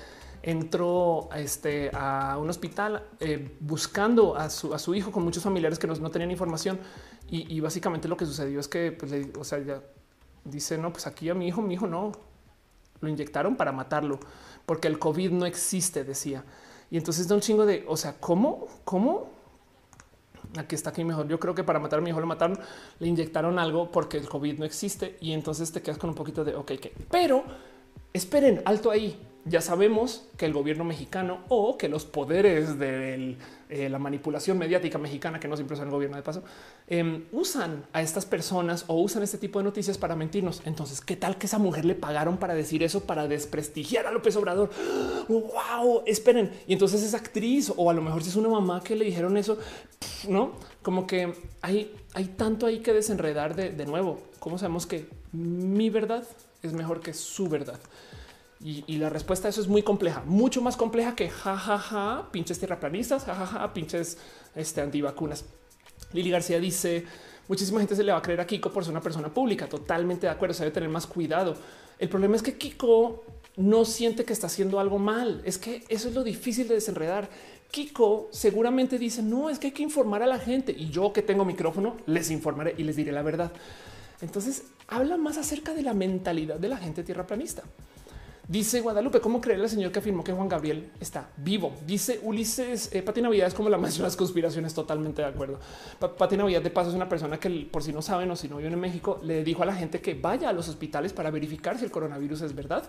entró 0.43 1.29
a, 1.31 1.39
este, 1.39 1.89
a 1.95 2.37
un 2.39 2.51
hospital 2.51 3.03
eh, 3.19 3.57
buscando 3.59 4.35
a 4.35 4.51
su, 4.51 4.93
hijo 4.93 5.11
con 5.11 5.23
muchos 5.23 5.41
familiares 5.41 5.79
que 5.79 5.87
no, 5.87 6.11
tenían 6.11 6.29
información. 6.29 6.79
Y, 7.27 7.59
básicamente 7.61 8.09
lo 8.09 8.17
que 8.17 8.25
sucedió 8.25 8.59
es 8.59 8.67
que, 8.67 8.91
pues, 8.91 9.13
o 9.39 9.43
sea, 9.45 9.59
ya 9.59 9.81
dice, 10.43 10.77
no, 10.77 10.91
pues 10.91 11.07
aquí 11.07 11.29
a 11.29 11.33
mi 11.33 11.47
hijo, 11.47 11.61
mi 11.61 11.75
hijo 11.75 11.87
no, 11.87 12.11
lo 12.99 13.09
inyectaron 13.09 13.55
para 13.55 13.71
matarlo, 13.71 14.19
porque 14.65 14.87
el 14.87 14.99
COVID 14.99 15.31
no 15.31 15.45
existe, 15.45 16.03
decía. 16.03 16.43
Y 16.89 16.97
entonces 16.97 17.27
da 17.27 17.35
un 17.35 17.41
chingo 17.41 17.65
de, 17.65 17.85
o 17.87 17.97
sea, 17.97 18.15
¿cómo? 18.19 18.67
¿Cómo? 18.83 19.41
aquí 20.57 20.75
está 20.75 20.89
aquí 20.89 21.03
mejor. 21.03 21.27
Yo 21.27 21.39
creo 21.39 21.55
que 21.55 21.63
para 21.63 21.79
matar 21.79 21.99
a 21.99 22.01
mi 22.01 22.09
hijo 22.09 22.19
lo 22.19 22.27
mataron, 22.27 22.59
le 22.99 23.07
inyectaron 23.07 23.59
algo 23.59 23.91
porque 23.91 24.17
el 24.17 24.27
COVID 24.27 24.59
no 24.59 24.65
existe 24.65 25.17
y 25.21 25.31
entonces 25.31 25.71
te 25.71 25.81
quedas 25.81 25.97
con 25.97 26.09
un 26.09 26.15
poquito 26.15 26.43
de 26.43 26.55
ok, 26.55 26.71
que 26.73 26.93
pero 27.09 27.43
esperen 28.13 28.61
alto 28.65 28.91
ahí 28.91 29.17
ya 29.45 29.61
sabemos 29.61 30.27
que 30.37 30.45
el 30.45 30.53
gobierno 30.53 30.83
mexicano 30.83 31.39
o 31.49 31.77
que 31.77 31.89
los 31.89 32.05
poderes 32.05 32.77
de 32.77 33.37
eh, 33.71 33.87
la 33.87 33.99
manipulación 33.99 34.57
mediática 34.57 34.97
mexicana, 34.97 35.39
que 35.39 35.47
no 35.47 35.55
siempre 35.55 35.75
usan 35.75 35.87
el 35.87 35.93
gobierno 35.93 36.17
de 36.17 36.23
paso, 36.23 36.43
em, 36.87 37.23
usan 37.31 37.85
a 37.93 38.01
estas 38.01 38.25
personas 38.25 38.83
o 38.87 38.99
usan 39.01 39.23
este 39.23 39.37
tipo 39.37 39.59
de 39.59 39.63
noticias 39.63 39.97
para 39.97 40.13
mentirnos. 40.13 40.61
Entonces, 40.65 40.99
¿qué 40.99 41.15
tal 41.15 41.37
que 41.37 41.45
esa 41.45 41.57
mujer 41.57 41.85
le 41.85 41.95
pagaron 41.95 42.35
para 42.35 42.53
decir 42.53 42.83
eso, 42.83 43.05
para 43.05 43.29
desprestigiar 43.29 44.05
a 44.07 44.11
López 44.11 44.35
Obrador? 44.35 44.71
¡Wow! 45.29 46.03
Esperen. 46.05 46.51
Y 46.67 46.73
entonces 46.73 47.01
esa 47.01 47.15
actriz 47.15 47.71
o 47.73 47.89
a 47.89 47.93
lo 47.93 48.01
mejor 48.01 48.23
si 48.23 48.29
es 48.29 48.35
una 48.35 48.49
mamá 48.49 48.83
que 48.83 48.93
le 48.93 49.05
dijeron 49.05 49.37
eso, 49.37 49.57
¿no? 50.27 50.51
Como 50.81 51.07
que 51.07 51.33
hay, 51.61 51.95
hay 52.13 52.25
tanto 52.25 52.65
ahí 52.65 52.79
que 52.79 52.91
desenredar 52.91 53.55
de, 53.55 53.69
de 53.69 53.85
nuevo. 53.85 54.19
¿Cómo 54.39 54.57
sabemos 54.57 54.85
que 54.85 55.07
mi 55.31 55.89
verdad 55.89 56.27
es 56.61 56.73
mejor 56.73 56.99
que 56.99 57.13
su 57.13 57.47
verdad? 57.47 57.79
Y, 58.63 58.97
la 58.97 59.09
respuesta 59.09 59.47
a 59.47 59.49
eso 59.49 59.59
es 59.59 59.67
muy 59.67 59.81
compleja, 59.81 60.21
mucho 60.25 60.61
más 60.61 60.77
compleja 60.77 61.15
que 61.15 61.29
jajaja, 61.29 61.79
ja, 61.79 62.17
ja, 62.17 62.31
pinches 62.31 62.59
tierraplanistas, 62.59 63.23
jajaja, 63.23 63.59
ja, 63.59 63.73
pinches 63.73 64.19
este, 64.55 64.81
antivacunas. 64.81 65.45
Lili 66.13 66.29
García 66.29 66.59
dice: 66.59 67.05
muchísima 67.47 67.79
gente 67.79 67.95
se 67.95 68.03
le 68.03 68.11
va 68.11 68.19
a 68.19 68.21
creer 68.21 68.39
a 68.39 68.45
Kiko 68.45 68.71
por 68.71 68.83
ser 68.83 68.91
una 68.91 69.01
persona 69.01 69.33
pública. 69.33 69.67
Totalmente 69.67 70.27
de 70.27 70.31
acuerdo. 70.31 70.53
Se 70.53 70.63
debe 70.63 70.73
tener 70.73 70.89
más 70.89 71.07
cuidado. 71.07 71.55
El 71.97 72.09
problema 72.09 72.35
es 72.35 72.43
que 72.43 72.57
Kiko 72.57 73.23
no 73.57 73.83
siente 73.85 74.25
que 74.25 74.33
está 74.33 74.47
haciendo 74.47 74.79
algo 74.79 74.99
mal. 74.99 75.41
Es 75.43 75.57
que 75.57 75.83
eso 75.89 76.09
es 76.09 76.13
lo 76.13 76.23
difícil 76.23 76.67
de 76.67 76.75
desenredar. 76.75 77.29
Kiko 77.71 78.29
seguramente 78.31 78.99
dice 78.99 79.23
no, 79.23 79.49
es 79.49 79.57
que 79.57 79.67
hay 79.67 79.73
que 79.73 79.83
informar 79.83 80.21
a 80.21 80.27
la 80.27 80.39
gente 80.39 80.73
y 80.77 80.89
yo 80.89 81.13
que 81.13 81.21
tengo 81.21 81.45
micrófono 81.45 81.97
les 82.05 82.29
informaré 82.29 82.75
y 82.77 82.83
les 82.83 82.95
diré 82.95 83.11
la 83.11 83.21
verdad. 83.21 83.51
Entonces 84.21 84.65
habla 84.87 85.17
más 85.17 85.37
acerca 85.37 85.73
de 85.73 85.81
la 85.81 85.93
mentalidad 85.93 86.57
de 86.57 86.69
la 86.69 86.77
gente 86.77 87.03
tierraplanista. 87.03 87.63
Dice 88.47 88.81
Guadalupe, 88.81 89.21
¿cómo 89.21 89.39
creer 89.39 89.61
al 89.61 89.69
señor 89.69 89.91
que 89.91 89.99
afirmó 89.99 90.23
que 90.23 90.33
Juan 90.33 90.49
Gabriel 90.49 90.91
está 90.99 91.29
vivo? 91.37 91.73
Dice 91.85 92.19
Ulises, 92.23 92.93
eh, 92.93 93.01
Pati 93.01 93.21
Navidad 93.21 93.47
es 93.47 93.53
como 93.53 93.69
la 93.69 93.77
maestra 93.79 94.03
de 94.03 94.07
las 94.07 94.17
conspiraciones, 94.17 94.73
totalmente 94.73 95.21
de 95.21 95.27
acuerdo. 95.27 95.59
Pati 95.99 96.35
Navidad 96.35 96.61
de 96.61 96.69
paso 96.69 96.89
es 96.89 96.95
una 96.95 97.07
persona 97.07 97.39
que 97.39 97.49
por 97.71 97.83
si 97.83 97.93
no 97.93 98.01
saben 98.01 98.29
o 98.31 98.35
si 98.35 98.49
no 98.49 98.57
viven 98.57 98.73
en 98.73 98.79
México, 98.79 99.19
le 99.23 99.43
dijo 99.43 99.63
a 99.63 99.65
la 99.65 99.75
gente 99.75 100.01
que 100.01 100.15
vaya 100.15 100.49
a 100.49 100.53
los 100.53 100.67
hospitales 100.67 101.13
para 101.13 101.31
verificar 101.31 101.77
si 101.77 101.85
el 101.85 101.91
coronavirus 101.91 102.41
es 102.41 102.55
verdad. 102.55 102.83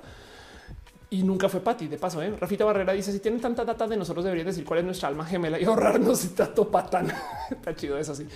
Y 1.10 1.22
nunca 1.22 1.48
fue 1.48 1.60
Pati, 1.60 1.88
de 1.88 1.98
paso. 1.98 2.22
¿eh? 2.22 2.34
Rafita 2.40 2.64
Barrera 2.64 2.94
dice: 2.94 3.12
Si 3.12 3.20
tienen 3.20 3.40
tanta 3.40 3.66
data 3.66 3.86
de 3.86 3.98
nosotros, 3.98 4.24
deberían 4.24 4.46
decir 4.46 4.64
cuál 4.64 4.78
es 4.80 4.84
nuestra 4.86 5.08
alma 5.08 5.26
gemela 5.26 5.60
y 5.60 5.64
ahorrarnos 5.64 6.26
tanto 6.34 6.70
patán. 6.70 7.12
Está 7.50 7.76
chido, 7.76 7.98
es 7.98 8.08
así. 8.08 8.26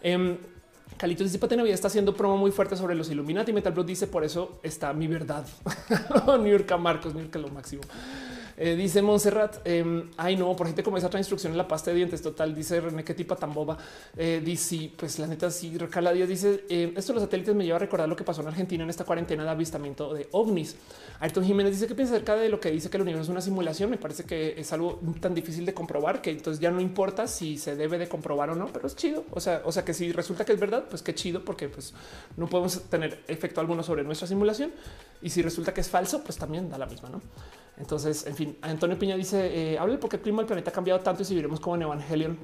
Eh, 0.00 0.38
Calitos 1.00 1.24
dice 1.24 1.38
Pati 1.38 1.56
Navidad 1.56 1.72
está 1.72 1.88
haciendo 1.88 2.14
promo 2.14 2.36
muy 2.36 2.50
fuerte 2.50 2.76
sobre 2.76 2.94
los 2.94 3.10
Illuminati. 3.10 3.54
Metal 3.54 3.72
Bro 3.72 3.84
dice 3.84 4.06
por 4.06 4.22
eso 4.22 4.60
está 4.62 4.92
mi 4.92 5.06
verdad. 5.06 5.46
New 6.26 6.46
York 6.46 6.70
Marcos, 6.78 7.14
New 7.14 7.22
York 7.22 7.34
lo 7.36 7.48
máximo. 7.48 7.80
Eh, 8.62 8.76
dice 8.76 9.00
Montserrat, 9.00 9.56
eh, 9.64 10.04
ay 10.18 10.36
no, 10.36 10.54
por 10.54 10.66
gente 10.66 10.82
como 10.82 10.98
esa 10.98 11.06
otra 11.06 11.18
instrucción 11.18 11.52
en 11.52 11.56
la 11.56 11.66
pasta 11.66 11.90
de 11.90 11.96
dientes 11.96 12.20
total, 12.20 12.54
dice 12.54 12.78
René, 12.78 13.02
qué 13.02 13.14
tipa 13.14 13.34
tan 13.34 13.54
boba. 13.54 13.78
Eh, 14.14 14.42
dice, 14.44 14.92
pues 14.98 15.18
la 15.18 15.26
neta, 15.26 15.50
sí, 15.50 15.78
Recala 15.78 16.12
Díaz 16.12 16.28
dice, 16.28 16.64
eh, 16.68 16.92
esto 16.94 17.14
los 17.14 17.22
satélites 17.22 17.54
me 17.54 17.64
lleva 17.64 17.76
a 17.76 17.78
recordar 17.78 18.06
lo 18.06 18.14
que 18.14 18.22
pasó 18.22 18.42
en 18.42 18.48
Argentina 18.48 18.84
en 18.84 18.90
esta 18.90 19.04
cuarentena 19.04 19.44
de 19.44 19.48
avistamiento 19.48 20.12
de 20.12 20.28
ovnis. 20.32 20.76
Ayrton 21.20 21.42
Jiménez 21.42 21.72
dice 21.72 21.86
que 21.86 21.94
piensa 21.94 22.12
acerca 22.12 22.36
de 22.36 22.50
lo 22.50 22.60
que 22.60 22.70
dice 22.70 22.90
que 22.90 22.98
el 22.98 23.02
universo 23.02 23.24
es 23.24 23.28
una 23.30 23.40
simulación. 23.40 23.88
Me 23.88 23.96
parece 23.96 24.24
que 24.24 24.60
es 24.60 24.70
algo 24.74 25.00
tan 25.20 25.34
difícil 25.34 25.64
de 25.64 25.72
comprobar 25.72 26.20
que 26.20 26.30
entonces 26.30 26.60
ya 26.60 26.70
no 26.70 26.82
importa 26.82 27.26
si 27.28 27.56
se 27.56 27.76
debe 27.76 27.96
de 27.96 28.08
comprobar 28.08 28.50
o 28.50 28.54
no, 28.54 28.66
pero 28.66 28.86
es 28.86 28.94
chido. 28.94 29.24
O 29.30 29.40
sea, 29.40 29.62
o 29.64 29.72
sea 29.72 29.86
que 29.86 29.94
si 29.94 30.12
resulta 30.12 30.44
que 30.44 30.52
es 30.52 30.60
verdad, 30.60 30.84
pues 30.90 31.00
qué 31.00 31.14
chido, 31.14 31.42
porque 31.46 31.70
pues 31.70 31.94
no 32.36 32.46
podemos 32.46 32.82
tener 32.90 33.22
efecto 33.26 33.62
alguno 33.62 33.82
sobre 33.82 34.04
nuestra 34.04 34.28
simulación. 34.28 34.70
Y 35.22 35.30
si 35.30 35.40
resulta 35.40 35.72
que 35.72 35.80
es 35.80 35.88
falso, 35.88 36.22
pues 36.22 36.36
también 36.36 36.68
da 36.68 36.76
la 36.76 36.84
misma, 36.84 37.08
¿no? 37.08 37.22
Entonces, 37.80 38.26
en 38.26 38.36
fin, 38.36 38.56
Antonio 38.60 38.98
Piña 38.98 39.16
dice, 39.16 39.72
eh, 39.72 39.78
hable 39.78 39.96
porque 39.96 40.16
el 40.16 40.22
clima 40.22 40.38
del 40.38 40.46
planeta 40.46 40.70
ha 40.70 40.72
cambiado 40.72 41.00
tanto 41.00 41.22
y 41.22 41.24
si 41.24 41.32
viviremos 41.32 41.60
como 41.60 41.76
en 41.76 41.82
Evangelion. 41.82 42.38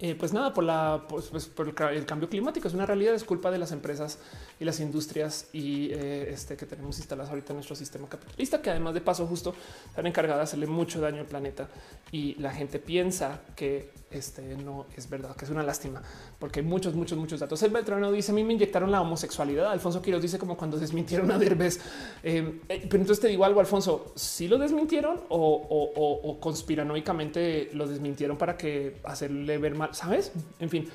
Eh, 0.00 0.16
pues 0.16 0.32
nada, 0.32 0.52
por 0.52 0.64
la 0.64 1.04
pues, 1.08 1.26
pues 1.26 1.46
por 1.46 1.68
el, 1.68 2.04
cambio 2.04 2.28
climático 2.28 2.66
es 2.66 2.74
una 2.74 2.84
realidad, 2.84 3.14
es 3.14 3.22
culpa 3.22 3.52
de 3.52 3.58
las 3.58 3.70
empresas 3.70 4.18
y 4.58 4.64
las 4.64 4.80
industrias 4.80 5.48
y 5.52 5.90
eh, 5.92 6.32
este 6.32 6.56
que 6.56 6.66
tenemos 6.66 6.98
instaladas 6.98 7.30
ahorita 7.30 7.52
en 7.52 7.58
nuestro 7.58 7.76
sistema 7.76 8.08
capitalista, 8.08 8.60
que 8.60 8.70
además 8.70 8.94
de 8.94 9.00
paso 9.00 9.26
justo 9.26 9.54
están 9.88 10.06
encargadas 10.06 10.38
de 10.40 10.42
hacerle 10.42 10.66
mucho 10.66 11.00
daño 11.00 11.20
al 11.20 11.26
planeta 11.26 11.68
y 12.10 12.34
la 12.34 12.52
gente 12.52 12.80
piensa 12.80 13.40
que 13.54 13.90
este 14.10 14.56
no 14.56 14.86
es 14.96 15.08
verdad, 15.08 15.34
que 15.34 15.44
es 15.44 15.50
una 15.50 15.62
lástima, 15.62 16.02
porque 16.38 16.60
hay 16.60 16.66
muchos, 16.66 16.94
muchos, 16.94 17.18
muchos 17.18 17.40
datos. 17.40 17.62
El 17.62 17.70
Beltrano 17.70 18.12
dice: 18.12 18.32
A 18.32 18.34
mí 18.34 18.44
me 18.44 18.52
inyectaron 18.52 18.90
la 18.90 19.00
homosexualidad. 19.00 19.70
Alfonso 19.70 20.00
Quiroz 20.00 20.22
dice, 20.22 20.38
como 20.38 20.56
cuando 20.56 20.78
desmintieron 20.78 21.30
a 21.30 21.38
Derbez. 21.38 21.80
Eh, 22.22 22.60
eh, 22.68 22.86
pero 22.88 23.02
entonces 23.02 23.20
te 23.20 23.28
digo 23.28 23.44
algo, 23.44 23.60
Alfonso: 23.60 24.12
si 24.14 24.48
lo 24.48 24.58
desmintieron 24.58 25.20
o, 25.28 26.38
conspiranoicamente 26.40 27.70
lo 27.72 27.86
desmintieron 27.86 28.36
para 28.36 28.56
que 28.56 28.98
hacerle 29.04 29.58
ver 29.58 29.74
mal, 29.74 29.94
sabes? 29.94 30.32
En 30.60 30.70
fin, 30.70 30.88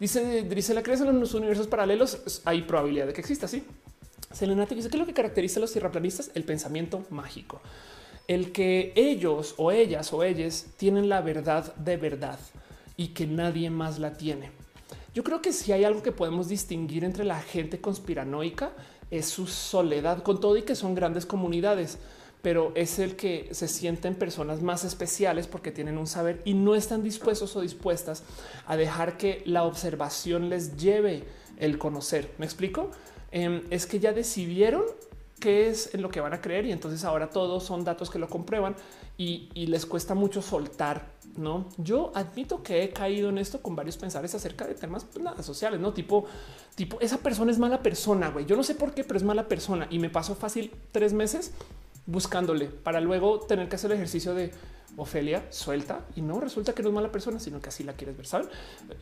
dice: 0.00 0.42
dice 0.42 0.74
la 0.74 0.82
creación 0.82 1.08
en 1.08 1.20
los 1.20 1.34
universos 1.34 1.68
paralelos. 1.68 2.42
Hay 2.44 2.62
probabilidad 2.62 3.06
de 3.06 3.12
que 3.12 3.20
exista. 3.20 3.46
Sí, 3.46 3.64
Selena 4.32 4.66
dice 4.66 4.90
que 4.90 4.98
lo 4.98 5.06
que 5.06 5.14
caracteriza 5.14 5.60
a 5.60 5.62
los 5.62 5.72
tierraplanistas, 5.72 6.30
el 6.34 6.44
pensamiento 6.44 7.04
mágico 7.10 7.60
el 8.28 8.52
que 8.52 8.92
ellos 8.96 9.54
o 9.56 9.70
ellas 9.72 10.12
o 10.12 10.22
ellas 10.22 10.66
tienen 10.76 11.08
la 11.08 11.20
verdad 11.20 11.74
de 11.76 11.96
verdad 11.96 12.38
y 12.96 13.08
que 13.08 13.26
nadie 13.26 13.70
más 13.70 13.98
la 13.98 14.16
tiene. 14.16 14.50
Yo 15.14 15.24
creo 15.24 15.40
que 15.40 15.52
si 15.52 15.72
hay 15.72 15.84
algo 15.84 16.02
que 16.02 16.12
podemos 16.12 16.48
distinguir 16.48 17.04
entre 17.04 17.24
la 17.24 17.40
gente 17.40 17.80
conspiranoica 17.80 18.72
es 19.10 19.26
su 19.26 19.46
soledad 19.46 20.22
con 20.22 20.40
todo 20.40 20.56
y 20.56 20.62
que 20.62 20.74
son 20.74 20.94
grandes 20.94 21.26
comunidades, 21.26 21.98
pero 22.42 22.72
es 22.74 22.98
el 22.98 23.16
que 23.16 23.48
se 23.52 23.68
sienten 23.68 24.14
personas 24.14 24.62
más 24.62 24.84
especiales 24.84 25.46
porque 25.46 25.72
tienen 25.72 25.98
un 25.98 26.06
saber 26.06 26.42
y 26.44 26.54
no 26.54 26.74
están 26.74 27.02
dispuestos 27.02 27.56
o 27.56 27.60
dispuestas 27.60 28.24
a 28.66 28.76
dejar 28.76 29.16
que 29.16 29.42
la 29.46 29.64
observación 29.64 30.48
les 30.48 30.76
lleve 30.76 31.24
el 31.56 31.78
conocer. 31.78 32.30
¿Me 32.38 32.46
explico? 32.46 32.90
Em, 33.32 33.62
es 33.70 33.86
que 33.86 33.98
ya 33.98 34.12
decidieron 34.12 34.84
qué 35.40 35.68
es 35.68 35.94
en 35.94 36.02
lo 36.02 36.08
que 36.08 36.20
van 36.20 36.32
a 36.32 36.40
creer 36.40 36.66
y 36.66 36.72
entonces 36.72 37.04
ahora 37.04 37.28
todos 37.30 37.64
son 37.64 37.84
datos 37.84 38.10
que 38.10 38.18
lo 38.18 38.28
comprueban 38.28 38.74
y, 39.18 39.48
les 39.66 39.86
cuesta 39.86 40.14
mucho 40.14 40.42
soltar. 40.42 41.14
No, 41.36 41.68
yo 41.76 42.12
admito 42.14 42.62
que 42.62 42.82
he 42.82 42.90
caído 42.90 43.28
en 43.28 43.36
esto 43.36 43.60
con 43.60 43.76
varios 43.76 43.98
pensares 43.98 44.34
acerca 44.34 44.66
de 44.66 44.74
temas 44.74 45.04
pues, 45.04 45.22
nada, 45.22 45.42
sociales, 45.42 45.80
no 45.80 45.92
tipo, 45.92 46.24
tipo 46.74 46.98
esa 47.00 47.18
persona 47.18 47.50
es 47.50 47.58
mala 47.58 47.82
persona. 47.82 48.30
güey. 48.30 48.46
Yo 48.46 48.56
no 48.56 48.62
sé 48.62 48.74
por 48.74 48.92
qué, 48.92 49.04
pero 49.04 49.18
es 49.18 49.22
mala 49.22 49.46
persona 49.46 49.86
y 49.90 49.98
me 49.98 50.08
pasó 50.08 50.34
fácil 50.34 50.72
tres 50.92 51.12
meses 51.12 51.52
buscándole 52.06 52.66
para 52.66 53.00
luego 53.00 53.40
tener 53.40 53.68
que 53.68 53.76
hacer 53.76 53.90
el 53.90 53.96
ejercicio 53.96 54.34
de 54.34 54.52
Ofelia 54.96 55.44
suelta 55.50 56.06
y 56.14 56.22
no 56.22 56.40
resulta 56.40 56.72
que 56.72 56.82
no 56.82 56.88
es 56.88 56.94
mala 56.94 57.12
persona, 57.12 57.38
sino 57.38 57.60
que 57.60 57.68
así 57.68 57.84
la 57.84 57.92
quieres 57.92 58.16
ver. 58.16 58.26
Saben? 58.26 58.48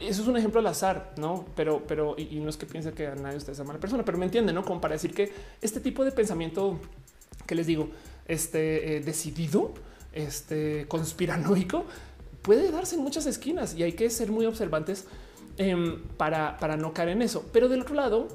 Eso 0.00 0.22
es 0.22 0.28
un 0.28 0.36
ejemplo 0.36 0.60
al 0.60 0.66
azar, 0.66 1.12
no? 1.16 1.44
Pero, 1.54 1.84
pero 1.86 2.16
y, 2.18 2.40
no 2.40 2.50
es 2.50 2.56
que 2.56 2.66
piense 2.66 2.92
que 2.92 3.06
a 3.06 3.14
nadie 3.14 3.32
de 3.32 3.38
ustedes 3.38 3.60
es 3.60 3.66
mala 3.66 3.78
persona, 3.78 4.04
pero 4.04 4.18
me 4.18 4.24
entienden, 4.24 4.54
no? 4.54 4.64
Como 4.64 4.80
para 4.80 4.94
decir 4.94 5.14
que 5.14 5.32
este 5.60 5.80
tipo 5.80 6.04
de 6.04 6.10
pensamiento 6.10 6.80
que 7.46 7.54
les 7.54 7.66
digo, 7.66 7.90
este 8.26 8.96
eh, 8.96 9.00
decidido, 9.00 9.72
este 10.12 10.86
conspiranoico, 10.88 11.84
puede 12.42 12.70
darse 12.72 12.96
en 12.96 13.02
muchas 13.02 13.26
esquinas 13.26 13.74
y 13.74 13.82
hay 13.84 13.92
que 13.92 14.10
ser 14.10 14.32
muy 14.32 14.46
observantes 14.46 15.06
em, 15.58 16.02
para, 16.16 16.58
para 16.58 16.76
no 16.76 16.92
caer 16.92 17.10
en 17.10 17.22
eso. 17.22 17.44
Pero 17.52 17.68
del 17.68 17.82
otro 17.82 17.94
lado, 17.94 18.28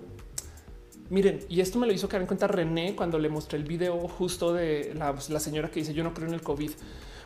Miren, 1.10 1.40
y 1.49 1.61
esto 1.61 1.80
me 1.80 1.88
lo 1.88 1.94
hizo 1.94 2.07
caer 2.07 2.22
en 2.22 2.27
cuenta 2.27 2.48
René 2.48 2.95
cuando 2.95 3.18
le 3.18 3.30
mostré 3.30 3.57
el 3.57 3.65
video 3.65 4.07
justo 4.07 4.53
de 4.53 4.94
la, 4.95 5.15
la, 5.30 5.40
señora 5.40 5.72
que 5.72 5.80
dice 5.80 5.94
yo 5.94 6.03
no 6.03 6.14
creo 6.14 6.27
en 6.27 6.36
el 6.36 6.41
COVID. 6.41 6.72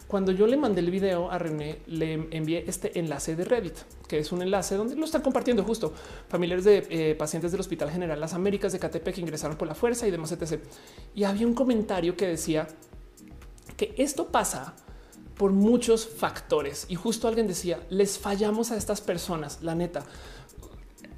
Cuando 0.08 0.32
yo 0.32 0.48
le 0.48 0.58
mandé 0.58 0.80
el 0.80 0.92
video 0.92 1.32
a 1.32 1.38
René, 1.38 1.80
le 1.88 2.28
envié 2.32 2.64
este 2.68 3.00
enlace 3.00 3.36
de 3.36 3.46
Reddit, 3.46 3.76
que 4.08 4.20
es 4.20 4.32
un 4.32 4.42
enlace 4.42 4.76
donde 4.76 4.96
lo 4.96 5.06
están 5.06 5.22
compartiendo 5.22 5.64
justo 5.64 5.94
familiares 6.30 6.66
de 6.66 6.86
eh, 6.90 7.16
pacientes 7.16 7.52
del 7.52 7.62
Hospital 7.62 7.90
General 7.90 8.20
Las 8.20 8.34
Américas 8.34 8.72
de 8.74 8.80
KTP 8.80 9.10
que 9.10 9.22
ingresaron 9.22 9.58
por 9.58 9.68
la 9.68 9.76
fuerza 9.76 10.08
y 10.08 10.12
demás, 10.12 10.32
etc. 10.32 10.62
Y 11.16 11.24
había 11.24 11.48
un 11.48 11.54
comentario 11.54 12.16
que 12.16 12.28
decía 12.28 12.68
que 13.76 13.94
esto 13.98 14.28
pasa 14.28 14.76
por 15.36 15.52
muchos 15.52 16.08
factores. 16.08 16.86
Y 16.90 16.96
justo 16.96 17.28
alguien 17.28 17.48
decía, 17.48 17.82
les 17.90 18.18
fallamos 18.18 18.72
a 18.72 18.78
estas 18.78 19.02
personas, 19.02 19.60
la 19.62 19.76
neta 19.76 20.06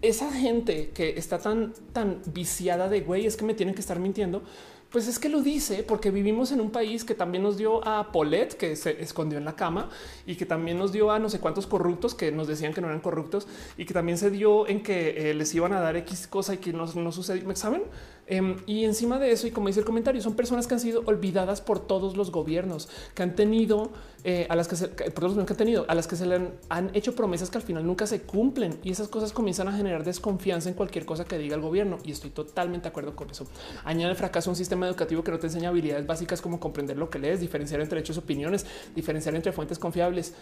esa 0.07 0.31
gente 0.31 0.91
que 0.93 1.17
está 1.17 1.39
tan, 1.39 1.73
tan 1.93 2.21
viciada 2.33 2.89
de 2.89 3.01
güey, 3.01 3.25
es 3.25 3.37
que 3.37 3.45
me 3.45 3.53
tienen 3.53 3.75
que 3.75 3.81
estar 3.81 3.99
mintiendo. 3.99 4.43
Pues 4.91 5.07
es 5.07 5.19
que 5.19 5.27
lo 5.27 5.41
dice 5.41 5.83
porque 5.83 6.09
vivimos 6.09 6.51
en 6.53 6.61
un 6.61 6.71
país 6.71 7.03
que 7.03 7.15
también 7.15 7.43
nos 7.43 7.57
dio 7.57 7.85
a 7.85 8.11
Polet, 8.13 8.55
que 8.55 8.75
se 8.77 9.01
escondió 9.01 9.37
en 9.37 9.43
la 9.43 9.55
cama, 9.55 9.89
y 10.25 10.35
que 10.35 10.45
también 10.45 10.77
nos 10.77 10.93
dio 10.93 11.11
a 11.11 11.19
no 11.19 11.29
sé 11.29 11.39
cuántos 11.39 11.67
corruptos 11.67 12.15
que 12.15 12.31
nos 12.31 12.47
decían 12.47 12.73
que 12.73 12.79
no 12.79 12.87
eran 12.87 13.01
corruptos, 13.01 13.47
y 13.77 13.85
que 13.85 13.93
también 13.93 14.17
se 14.17 14.31
dio 14.31 14.67
en 14.67 14.83
que 14.83 15.31
eh, 15.31 15.33
les 15.33 15.53
iban 15.53 15.73
a 15.73 15.81
dar 15.81 15.97
X 15.97 16.27
cosa 16.27 16.53
y 16.53 16.57
que 16.57 16.71
no, 16.71 16.85
no 16.85 17.11
sucedió. 17.11 17.53
¿Saben? 17.55 17.83
Em, 18.27 18.55
y 18.65 18.85
encima 18.85 19.19
de 19.19 19.31
eso, 19.31 19.45
y 19.45 19.51
como 19.51 19.67
dice 19.67 19.79
el 19.79 19.85
comentario, 19.85 20.21
son 20.21 20.35
personas 20.35 20.65
que 20.65 20.73
han 20.73 20.79
sido 20.79 21.03
olvidadas 21.05 21.61
por 21.61 21.79
todos 21.79 22.17
los 22.17 22.31
gobiernos, 22.31 22.89
que 23.13 23.21
han 23.21 23.35
tenido, 23.35 23.91
eh, 24.23 24.47
a 24.49 24.55
las 24.55 24.67
que, 24.67 24.75
se, 24.75 24.87
los 25.21 25.33
que 25.33 25.39
han 25.53 25.57
tenido, 25.57 25.85
a 25.87 25.93
las 25.93 26.07
que 26.07 26.15
se 26.15 26.25
le 26.25 26.49
han, 26.69 26.89
hecho 26.95 27.13
promesas 27.15 27.51
que 27.51 27.59
al 27.59 27.63
final 27.63 27.85
nunca 27.85 28.07
se 28.07 28.21
cumplen. 28.21 28.79
Y 28.83 28.91
esas 28.91 29.09
cosas 29.09 29.31
comienzan 29.31 29.67
a 29.67 29.73
generar 29.73 30.03
desconfianza 30.03 30.69
en 30.69 30.75
cualquier 30.75 31.05
cosa 31.05 31.25
que 31.25 31.37
diga 31.37 31.55
el 31.55 31.61
gobierno. 31.61 31.99
Y 32.03 32.11
estoy 32.11 32.31
totalmente 32.31 32.83
de 32.83 32.89
acuerdo 32.89 33.15
con 33.15 33.29
eso. 33.29 33.45
Añade 33.83 34.11
el 34.11 34.17
fracaso 34.17 34.49
a 34.49 34.53
un 34.53 34.57
sistema 34.57 34.87
educativo 34.87 35.23
que 35.23 35.31
no 35.31 35.37
te 35.37 35.47
enseña 35.47 35.69
habilidades 35.69 36.07
básicas 36.07 36.41
como 36.41 36.59
comprender 36.59 36.97
lo 36.97 37.09
que 37.09 37.19
lees, 37.19 37.39
diferenciar 37.39 37.81
entre 37.81 37.99
hechos, 37.99 38.17
opiniones, 38.17 38.65
diferenciar 38.95 39.35
entre 39.35 39.51
fuentes 39.51 39.77
confiables 39.77 40.33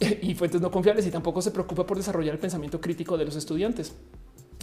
y 0.22 0.34
fuentes 0.34 0.60
no 0.60 0.70
confiables 0.70 1.06
y 1.06 1.10
tampoco 1.10 1.42
se 1.42 1.50
preocupa 1.50 1.86
por 1.86 1.96
desarrollar 1.96 2.34
el 2.34 2.40
pensamiento 2.40 2.80
crítico 2.80 3.16
de 3.16 3.24
los 3.24 3.36
estudiantes. 3.36 3.92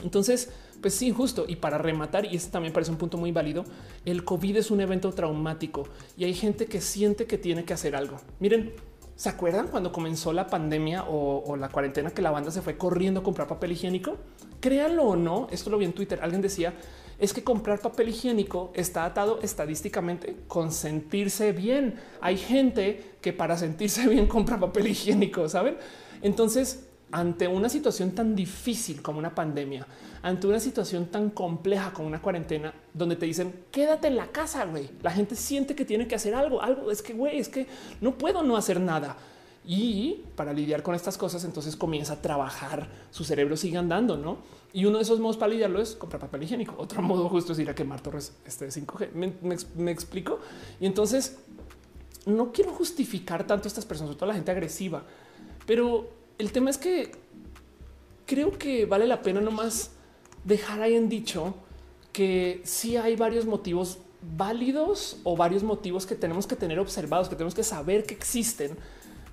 Entonces, 0.03 0.49
pues 0.81 0.93
sí, 0.93 1.11
justo. 1.11 1.45
Y 1.47 1.55
para 1.57 1.77
rematar, 1.77 2.25
y 2.25 2.35
este 2.35 2.51
también 2.51 2.73
parece 2.73 2.91
un 2.91 2.97
punto 2.97 3.17
muy 3.17 3.31
válido, 3.31 3.65
el 4.05 4.23
COVID 4.23 4.57
es 4.57 4.71
un 4.71 4.81
evento 4.81 5.11
traumático 5.11 5.87
y 6.17 6.25
hay 6.25 6.33
gente 6.33 6.65
que 6.65 6.81
siente 6.81 7.25
que 7.25 7.37
tiene 7.37 7.65
que 7.65 7.73
hacer 7.73 7.95
algo. 7.95 8.17
Miren, 8.39 8.73
¿se 9.15 9.29
acuerdan 9.29 9.67
cuando 9.67 9.91
comenzó 9.91 10.33
la 10.33 10.47
pandemia 10.47 11.05
o, 11.07 11.55
la 11.55 11.69
cuarentena 11.69 12.11
que 12.11 12.21
la 12.21 12.31
banda 12.31 12.51
se 12.51 12.61
fue 12.61 12.77
corriendo 12.77 13.21
a 13.21 13.23
comprar 13.23 13.47
papel 13.47 13.71
higiénico? 13.71 14.17
Créanlo 14.59 15.03
o 15.03 15.15
no, 15.15 15.47
esto 15.51 15.69
lo 15.69 15.77
vi 15.77 15.85
en 15.85 15.93
Twitter. 15.93 16.19
Alguien 16.21 16.41
decía, 16.41 16.73
es 17.17 17.33
que 17.33 17.43
comprar 17.43 17.79
papel 17.79 18.09
higiénico 18.09 18.71
está 18.75 19.05
atado 19.05 19.39
estadísticamente 19.41 20.35
con 20.47 20.71
sentirse 20.71 21.53
bien. 21.53 21.95
Hay 22.19 22.37
gente 22.37 23.15
que 23.21 23.31
para 23.31 23.57
sentirse 23.57 24.07
bien 24.09 24.27
compra 24.27 24.59
papel 24.59 24.87
higiénico, 24.87 25.47
¿saben? 25.47 25.77
Entonces, 26.21 26.84
ante 27.11 27.47
una 27.47 27.69
situación 27.69 28.11
tan 28.11 28.35
difícil 28.35 29.01
como 29.01 29.19
una 29.19 29.33
pandemia, 29.33 29.85
ante 30.21 30.47
una 30.47 30.59
situación 30.59 31.07
tan 31.07 31.29
compleja 31.29 31.93
como 31.93 32.07
una 32.07 32.21
cuarentena, 32.21 32.73
donde 32.93 33.15
te 33.15 33.25
dicen 33.25 33.65
quédate 33.71 34.07
en 34.07 34.15
la 34.17 34.27
casa, 34.27 34.65
güey. 34.65 34.89
La 35.01 35.11
gente 35.11 35.35
siente 35.35 35.75
que 35.75 35.85
tiene 35.85 36.07
que 36.07 36.15
hacer 36.15 36.35
algo, 36.35 36.61
algo. 36.61 36.91
Es 36.91 37.01
que, 37.01 37.13
güey, 37.13 37.39
es 37.39 37.49
que 37.49 37.67
no 38.01 38.17
puedo 38.17 38.43
no 38.43 38.57
hacer 38.57 38.79
nada. 38.79 39.17
Y 39.67 40.23
para 40.35 40.53
lidiar 40.53 40.83
con 40.83 40.93
estas 40.93 41.17
cosas, 41.17 41.43
entonces 41.43 41.75
comienza 41.75 42.13
a 42.13 42.21
trabajar, 42.21 42.87
su 43.09 43.23
cerebro 43.23 43.57
sigue 43.57 43.77
andando, 43.77 44.15
¿no? 44.15 44.37
Y 44.73 44.85
uno 44.85 44.97
de 44.97 45.03
esos 45.03 45.19
modos 45.19 45.37
para 45.37 45.53
lidiarlo 45.53 45.81
es 45.81 45.95
comprar 45.95 46.19
papel 46.19 46.43
higiénico. 46.43 46.75
Otro 46.77 47.01
modo 47.01 47.27
justo 47.29 47.53
es 47.53 47.59
ir 47.59 47.69
a 47.69 47.73
quemar 47.73 48.01
torres 48.01 48.33
este 48.45 48.67
5G. 48.67 49.09
¿Me, 49.75 49.91
explico? 49.91 50.39
Y 50.79 50.85
entonces 50.85 51.37
no 52.25 52.51
quiero 52.51 52.73
justificar 52.73 53.47
tanto 53.47 53.67
a 53.67 53.69
estas 53.69 53.85
personas, 53.85 54.09
sobre 54.09 54.19
todo 54.19 54.27
la 54.27 54.35
gente 54.35 54.51
agresiva, 54.51 55.03
pero 55.65 56.09
el 56.37 56.51
tema 56.51 56.69
es 56.69 56.77
que 56.77 57.11
creo 58.25 58.57
que 58.57 58.85
vale 58.85 59.07
la 59.07 59.21
pena 59.21 59.41
nomás 59.41 59.91
dejar 60.43 60.81
ahí 60.81 60.95
en 60.95 61.09
dicho 61.09 61.55
que 62.11 62.61
sí 62.63 62.97
hay 62.97 63.15
varios 63.15 63.45
motivos 63.45 63.97
válidos 64.37 65.17
o 65.23 65.35
varios 65.35 65.63
motivos 65.63 66.05
que 66.05 66.15
tenemos 66.15 66.47
que 66.47 66.55
tener 66.55 66.79
observados, 66.79 67.29
que 67.29 67.35
tenemos 67.35 67.53
que 67.53 67.63
saber 67.63 68.05
que 68.05 68.13
existen 68.13 68.77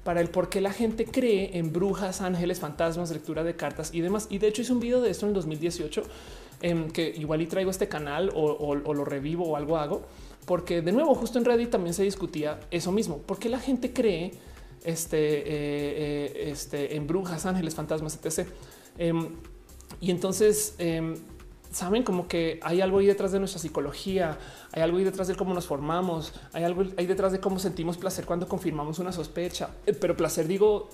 para 0.04 0.20
el 0.20 0.28
por 0.28 0.48
qué 0.48 0.60
la 0.60 0.72
gente 0.72 1.04
cree 1.04 1.56
en 1.58 1.72
brujas, 1.72 2.20
ángeles, 2.20 2.60
fantasmas, 2.60 3.10
lectura 3.10 3.44
de 3.44 3.54
cartas 3.54 3.90
y 3.94 4.00
demás. 4.00 4.26
Y 4.30 4.38
de 4.38 4.48
hecho 4.48 4.62
hice 4.62 4.72
un 4.72 4.80
video 4.80 5.00
de 5.00 5.10
esto 5.10 5.26
en 5.26 5.30
el 5.30 5.34
2018 5.34 6.02
em, 6.62 6.90
que 6.90 7.08
igual 7.16 7.40
y 7.40 7.46
traigo 7.46 7.70
este 7.70 7.88
canal 7.88 8.32
o, 8.34 8.74
lo 8.74 9.04
revivo 9.04 9.44
o 9.48 9.56
algo 9.56 9.76
hago, 9.78 10.02
porque 10.44 10.82
de 10.82 10.92
nuevo 10.92 11.14
justo 11.14 11.38
en 11.38 11.44
Reddit 11.44 11.70
también 11.70 11.94
se 11.94 12.02
discutía 12.02 12.58
eso 12.70 12.90
mismo. 12.90 13.18
¿Por 13.18 13.38
qué 13.38 13.48
la 13.48 13.60
gente 13.60 13.92
cree 13.92 14.32
este, 14.84 15.38
eh, 15.38 15.44
eh, 15.46 16.50
este, 16.50 16.96
en 16.96 17.06
brujas, 17.06 17.46
ángeles, 17.46 17.74
fantasmas, 17.74 18.18
etc. 18.22 18.48
Em, 18.98 19.28
y 20.00 20.10
entonces 20.10 20.74
em, 20.78 21.16
saben 21.70 22.02
como 22.02 22.28
que 22.28 22.60
hay 22.62 22.80
algo 22.80 22.98
ahí 22.98 23.06
detrás 23.06 23.32
de 23.32 23.38
nuestra 23.38 23.60
psicología, 23.60 24.38
hay 24.72 24.82
algo 24.82 24.98
ahí 24.98 25.04
detrás 25.04 25.28
de 25.28 25.34
cómo 25.34 25.54
nos 25.54 25.66
formamos, 25.66 26.32
hay 26.52 26.64
algo 26.64 26.84
ahí 26.96 27.06
detrás 27.06 27.32
de 27.32 27.40
cómo 27.40 27.58
sentimos 27.58 27.96
placer 27.96 28.26
cuando 28.26 28.46
confirmamos 28.48 28.98
una 28.98 29.12
sospecha, 29.12 29.70
eh, 29.86 29.92
pero 29.92 30.16
placer 30.16 30.46
digo 30.46 30.88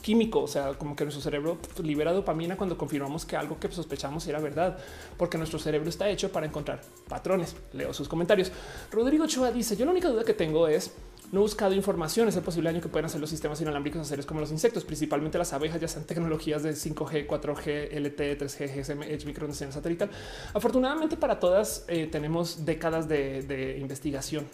químico, 0.00 0.40
o 0.40 0.48
sea, 0.48 0.74
como 0.74 0.96
que 0.96 1.04
nuestro 1.04 1.22
cerebro 1.22 1.58
libera 1.82 2.12
dopamina 2.12 2.56
cuando 2.56 2.78
confirmamos 2.78 3.24
que 3.24 3.36
algo 3.36 3.58
que 3.60 3.70
sospechamos 3.70 4.26
era 4.26 4.40
verdad, 4.40 4.78
porque 5.16 5.36
nuestro 5.36 5.58
cerebro 5.58 5.88
está 5.88 6.08
hecho 6.08 6.32
para 6.32 6.46
encontrar 6.46 6.80
patrones. 7.08 7.54
Leo 7.72 7.92
sus 7.92 8.08
comentarios. 8.08 8.50
Rodrigo 8.90 9.26
Choa 9.26 9.52
dice, 9.52 9.76
yo 9.76 9.84
la 9.84 9.92
única 9.92 10.08
duda 10.08 10.24
que 10.24 10.34
tengo 10.34 10.66
es 10.66 10.92
no 11.32 11.40
buscado 11.40 11.74
información. 11.74 12.28
Es 12.28 12.36
el 12.36 12.42
posible 12.42 12.70
daño 12.70 12.80
que 12.80 12.88
pueden 12.88 13.06
hacer 13.06 13.20
los 13.20 13.30
sistemas 13.30 13.60
inalámbricos 13.60 14.00
a 14.00 14.04
seres 14.04 14.26
como 14.26 14.40
los 14.40 14.52
insectos, 14.52 14.84
principalmente 14.84 15.38
las 15.38 15.52
abejas, 15.52 15.80
ya 15.80 15.88
sean 15.88 16.04
tecnologías 16.04 16.62
de 16.62 16.72
5G, 16.72 17.26
4G, 17.26 17.90
LTE, 17.90 18.38
3G, 18.38 18.76
GSM, 18.76 19.02
Edge, 19.02 19.26
microondas 19.26 19.58
satelital. 19.58 20.10
Afortunadamente 20.54 21.16
para 21.16 21.40
todas 21.40 21.84
eh, 21.88 22.06
tenemos 22.06 22.64
décadas 22.64 23.08
de 23.08 23.78
investigación 23.80 24.46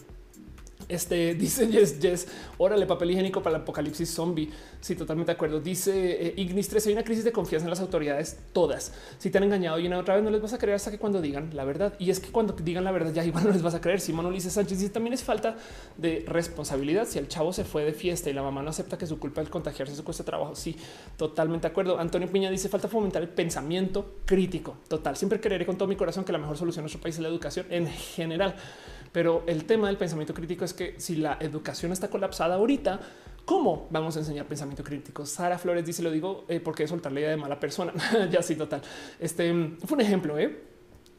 este 0.89 1.35
dice 1.35 1.69
Yes, 1.69 1.99
Yes, 2.01 2.29
órale, 2.57 2.87
papel 2.87 3.11
higiénico 3.11 3.43
para 3.43 3.57
el 3.57 3.63
apocalipsis 3.63 4.11
zombie. 4.11 4.51
Sí, 4.81 4.95
totalmente 4.95 5.33
de 5.33 5.37
acuerdo. 5.37 5.61
Dice 5.61 6.29
eh, 6.29 6.35
Ignis 6.37 6.69
3, 6.69 6.87
hay 6.87 6.93
una 6.93 7.05
crisis 7.05 7.25
de 7.25 7.33
confianza 7.33 7.67
en 7.67 7.71
las 7.71 7.81
autoridades, 7.81 8.39
todas. 8.53 8.93
Si 9.19 9.31
te 9.31 9.39
han 9.39 9.45
engañado 9.45 9.79
y 9.79 9.87
una 9.87 9.99
otra 9.99 10.15
vez 10.15 10.25
no 10.25 10.31
les 10.31 10.41
vas 10.41 10.53
a 10.53 10.59
creer 10.59 10.77
hasta 10.77 10.91
que 10.91 10.99
cuando 10.99 11.21
digan 11.21 11.51
la 11.55 11.65
verdad. 11.65 11.95
Y 11.99 12.11
es 12.11 12.21
que 12.21 12.31
cuando 12.31 12.53
digan 12.55 12.85
la 12.85 12.91
verdad 12.91 13.13
ya 13.13 13.25
igual 13.25 13.45
no 13.49 13.51
les 13.51 13.63
vas 13.63 13.75
a 13.75 13.81
creer. 13.81 14.01
Simón 14.01 14.27
Ulises 14.27 14.53
Sánchez 14.53 14.79
dice 14.79 14.93
también 14.93 15.15
es 15.15 15.23
falta 15.23 15.57
de 15.97 16.25
responsabilidad. 16.27 17.07
Si 17.07 17.19
el 17.19 17.29
chavo 17.29 17.53
se 17.53 17.65
fue 17.65 17.85
de 17.85 17.93
fiesta 17.93 18.31
y 18.31 18.33
la 18.33 18.43
mamá 18.43 18.63
no 18.63 18.71
acepta 18.71 18.97
que 18.97 19.07
su 19.07 19.19
culpa 19.19 19.43
es 19.43 19.49
contagiarse 19.49 19.95
su 19.95 20.05
cuesta 20.05 20.25
trabajo. 20.25 20.55
Sí, 20.55 20.77
totalmente 21.17 21.69
de 21.69 21.73
acuerdo. 21.73 21.99
Antonio 21.99 22.31
Piña 22.31 22.51
dice 22.51 22.69
falta 22.69 22.89
fomentar 22.89 23.23
el 23.23 23.29
pensamiento 23.29 24.17
crítico. 24.25 24.77
Total. 24.89 25.17
Siempre 25.17 25.41
creeré 25.41 25.67
con 25.67 25.77
todo 25.77 25.89
mi 25.89 25.97
corazón 25.97 26.25
que 26.25 26.33
la 26.33 26.39
mejor 26.39 26.57
solución 26.57 26.81
en 26.81 26.85
nuestro 26.85 27.01
país 27.01 27.17
es 27.17 27.21
la 27.21 27.29
educación 27.29 27.67
en 27.71 27.87
general. 27.89 28.55
Pero 29.13 29.45
el 29.47 29.65
tema 29.65 29.89
del 29.89 29.97
pensamiento 29.97 30.35
crítico 30.35 30.65
es 30.65 30.75
que 30.75 30.95
si 30.99 31.17
la 31.17 31.39
educación 31.41 31.93
está 31.93 32.09
colapsada 32.09 32.57
ahorita, 32.57 33.01
¿Cómo 33.49 33.87
vamos 33.89 34.15
a 34.15 34.19
enseñar 34.19 34.45
pensamiento 34.45 34.85
crítico? 34.85 35.25
Sara 35.25 35.57
Flores 35.57 35.83
dice, 35.83 36.03
lo 36.03 36.11
digo 36.11 36.45
eh, 36.49 36.61
porque 36.61 36.87
soltar 36.87 37.13
la 37.13 37.21
idea 37.21 37.31
de 37.31 37.39
mala 37.39 37.59
persona. 37.59 37.95
ya 38.31 38.43
sí, 38.43 38.57
total. 38.57 38.83
Este 39.19 39.51
fue 39.87 39.97
un 39.97 40.03
ejemplo. 40.03 40.39
¿eh? 40.39 40.68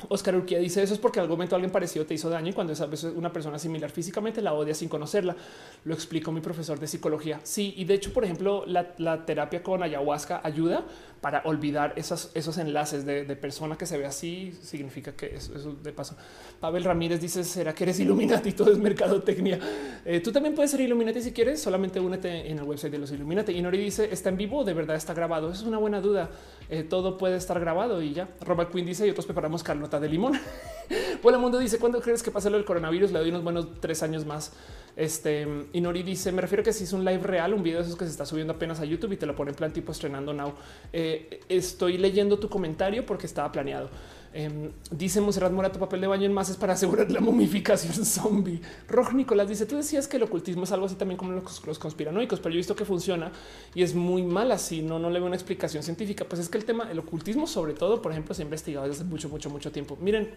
Oscar 0.07 0.35
Urquía 0.35 0.59
dice 0.59 0.81
eso 0.81 0.93
es 0.93 0.99
porque 0.99 1.19
algún 1.19 1.35
momento 1.35 1.55
alguien 1.55 1.71
parecido 1.71 2.05
te 2.05 2.13
hizo 2.13 2.29
daño 2.29 2.49
y 2.49 2.53
cuando 2.53 2.73
vez 2.87 3.03
una 3.03 3.33
persona 3.33 3.59
similar 3.59 3.89
físicamente 3.91 4.41
la 4.41 4.53
odia 4.53 4.73
sin 4.73 4.87
conocerla. 4.87 5.35
Lo 5.83 5.93
explicó 5.93 6.31
mi 6.31 6.41
profesor 6.41 6.79
de 6.79 6.87
psicología. 6.87 7.41
Sí, 7.43 7.73
y 7.77 7.85
de 7.85 7.95
hecho, 7.95 8.13
por 8.13 8.23
ejemplo, 8.23 8.65
la, 8.65 9.25
terapia 9.25 9.61
con 9.61 9.83
ayahuasca 9.83 10.41
ayuda 10.43 10.85
para 11.21 11.41
olvidar 11.45 11.93
esos, 11.97 12.57
enlaces 12.57 13.05
de, 13.05 13.23
persona 13.35 13.77
que 13.77 13.85
se 13.85 13.97
ve 13.97 14.05
así. 14.05 14.53
Significa 14.61 15.13
que 15.13 15.35
eso, 15.35 15.73
de 15.73 15.91
paso. 15.91 16.15
Pavel 16.59 16.83
Ramírez 16.83 17.19
dice: 17.19 17.43
¿Será 17.43 17.73
que 17.73 17.83
eres 17.83 17.99
Illuminati? 17.99 18.53
Todo 18.53 18.71
es 18.71 18.77
mercadotecnia. 18.77 19.59
Eh, 20.05 20.21
tú 20.21 20.31
también 20.31 20.55
puedes 20.55 20.71
ser 20.71 20.81
Illuminati 20.81 21.21
si 21.21 21.31
quieres. 21.33 21.61
Solamente 21.61 21.99
únete 21.99 22.49
en 22.49 22.59
el 22.59 22.63
website 22.63 22.91
de 22.91 22.99
los 22.99 23.11
Illuminati. 23.11 23.51
Y 23.51 23.61
Nori 23.61 23.77
dice: 23.77 24.09
¿Está 24.11 24.29
en 24.29 24.37
vivo? 24.37 24.63
De 24.63 24.73
verdad 24.73 24.95
está 24.95 25.13
grabado. 25.13 25.51
Es 25.51 25.61
una 25.63 25.77
buena 25.77 25.99
duda. 25.99 26.29
Eh, 26.71 26.83
todo 26.83 27.17
puede 27.17 27.35
estar 27.35 27.59
grabado 27.59 28.01
y 28.01 28.13
ya. 28.13 28.29
Robert 28.41 28.71
Quinn 28.71 28.85
dice: 28.85 29.07
Y 29.07 29.09
otros 29.09 29.25
preparamos 29.25 29.63
Carlos 29.63 29.89
de 29.89 30.09
limón. 30.09 30.33
El 31.23 31.37
mundo 31.39 31.59
dice 31.59 31.79
cuándo 31.79 32.01
crees 32.01 32.23
que 32.23 32.31
pasa 32.31 32.49
lo 32.49 32.57
del 32.57 32.65
coronavirus? 32.65 33.11
Le 33.11 33.19
doy 33.19 33.29
unos 33.29 33.43
buenos 33.43 33.79
tres 33.79 34.03
años 34.03 34.25
más. 34.25 34.53
Este 34.95 35.47
y 35.73 35.81
Nori 35.81 36.03
dice: 36.03 36.31
Me 36.31 36.41
refiero 36.41 36.61
a 36.61 36.63
que 36.63 36.73
si 36.73 36.83
es 36.83 36.93
un 36.93 37.03
live 37.03 37.23
real, 37.23 37.53
un 37.53 37.63
video 37.63 37.79
de 37.79 37.85
esos 37.85 37.97
que 37.97 38.05
se 38.05 38.11
está 38.11 38.25
subiendo 38.25 38.53
apenas 38.53 38.79
a 38.79 38.85
YouTube 38.85 39.13
y 39.13 39.17
te 39.17 39.25
lo 39.25 39.35
pone 39.35 39.51
en 39.51 39.55
plan 39.55 39.73
tipo 39.73 39.91
estrenando 39.91 40.33
now. 40.33 40.53
Eh, 40.93 41.41
estoy 41.49 41.97
leyendo 41.97 42.37
tu 42.37 42.49
comentario 42.49 43.05
porque 43.05 43.25
estaba 43.25 43.51
planeado. 43.51 43.89
Eh, 44.33 44.71
dice 44.91 45.21
Monserrat 45.21 45.51
Mora, 45.51 45.71
tu 45.71 45.79
papel 45.79 46.01
de 46.01 46.07
baño 46.07 46.25
en 46.25 46.33
más 46.33 46.49
es 46.49 46.57
para 46.57 46.73
asegurar 46.73 47.09
la 47.11 47.19
momificación 47.19 47.93
zombie. 48.05 48.61
Roj 48.87 49.13
Nicolás 49.13 49.49
dice, 49.49 49.65
tú 49.65 49.75
decías 49.75 50.07
que 50.07 50.17
el 50.17 50.23
ocultismo 50.23 50.63
es 50.63 50.71
algo 50.71 50.85
así 50.85 50.95
también 50.95 51.17
como 51.17 51.31
los, 51.31 51.65
los, 51.65 51.79
conspiranoicos, 51.79 52.39
pero 52.39 52.51
yo 52.51 52.57
he 52.57 52.57
visto 52.57 52.75
que 52.75 52.85
funciona 52.85 53.31
y 53.73 53.83
es 53.83 53.95
muy 53.95 54.23
mal 54.23 54.51
así, 54.51 54.81
no, 54.81 54.99
no 54.99 55.09
le 55.09 55.19
veo 55.19 55.27
una 55.27 55.35
explicación 55.35 55.83
científica. 55.83 56.25
Pues 56.25 56.41
es 56.41 56.49
que 56.49 56.57
el 56.57 56.65
tema, 56.65 56.89
el 56.91 56.99
ocultismo 56.99 57.47
sobre 57.47 57.73
todo, 57.73 58.01
por 58.01 58.11
ejemplo, 58.11 58.33
se 58.35 58.43
ha 58.43 58.45
investigado 58.45 58.87
desde 58.87 59.01
hace 59.01 59.09
mucho, 59.09 59.29
mucho, 59.29 59.49
mucho 59.49 59.71
tiempo. 59.71 59.97
Miren, 59.99 60.29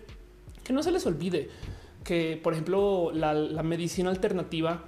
que 0.64 0.72
no 0.72 0.82
se 0.82 0.90
les 0.90 1.04
olvide 1.06 1.50
que, 2.04 2.40
por 2.42 2.54
ejemplo, 2.54 3.10
la, 3.12 3.34
la 3.34 3.62
medicina 3.62 4.10
alternativa 4.10 4.84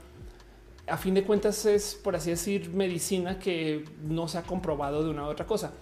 a 0.87 0.97
fin 0.97 1.15
de 1.15 1.25
cuentas 1.25 1.65
es, 1.67 1.95
por 1.95 2.15
así 2.17 2.31
decir, 2.31 2.71
medicina 2.71 3.39
que 3.39 3.85
no 4.03 4.29
se 4.29 4.39
ha 4.39 4.43
comprobado 4.43 5.03
de 5.03 5.11
una 5.11 5.25
u 5.25 5.27
otra 5.27 5.47
cosa. 5.47 5.73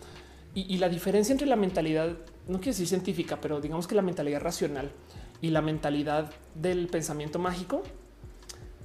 Y, 0.54 0.76
la 0.76 0.90
diferencia 0.90 1.32
entre 1.32 1.46
la 1.46 1.56
mentalidad, 1.56 2.14
no 2.48 2.58
quiero 2.58 2.72
decir 2.72 2.86
científica, 2.86 3.40
pero 3.40 3.60
digamos 3.60 3.86
que 3.86 3.94
la 3.94 4.02
mentalidad 4.02 4.40
racional 4.40 4.90
y 5.40 5.50
la 5.50 5.62
mentalidad 5.62 6.30
del 6.54 6.88
pensamiento 6.88 7.38
mágico 7.38 7.82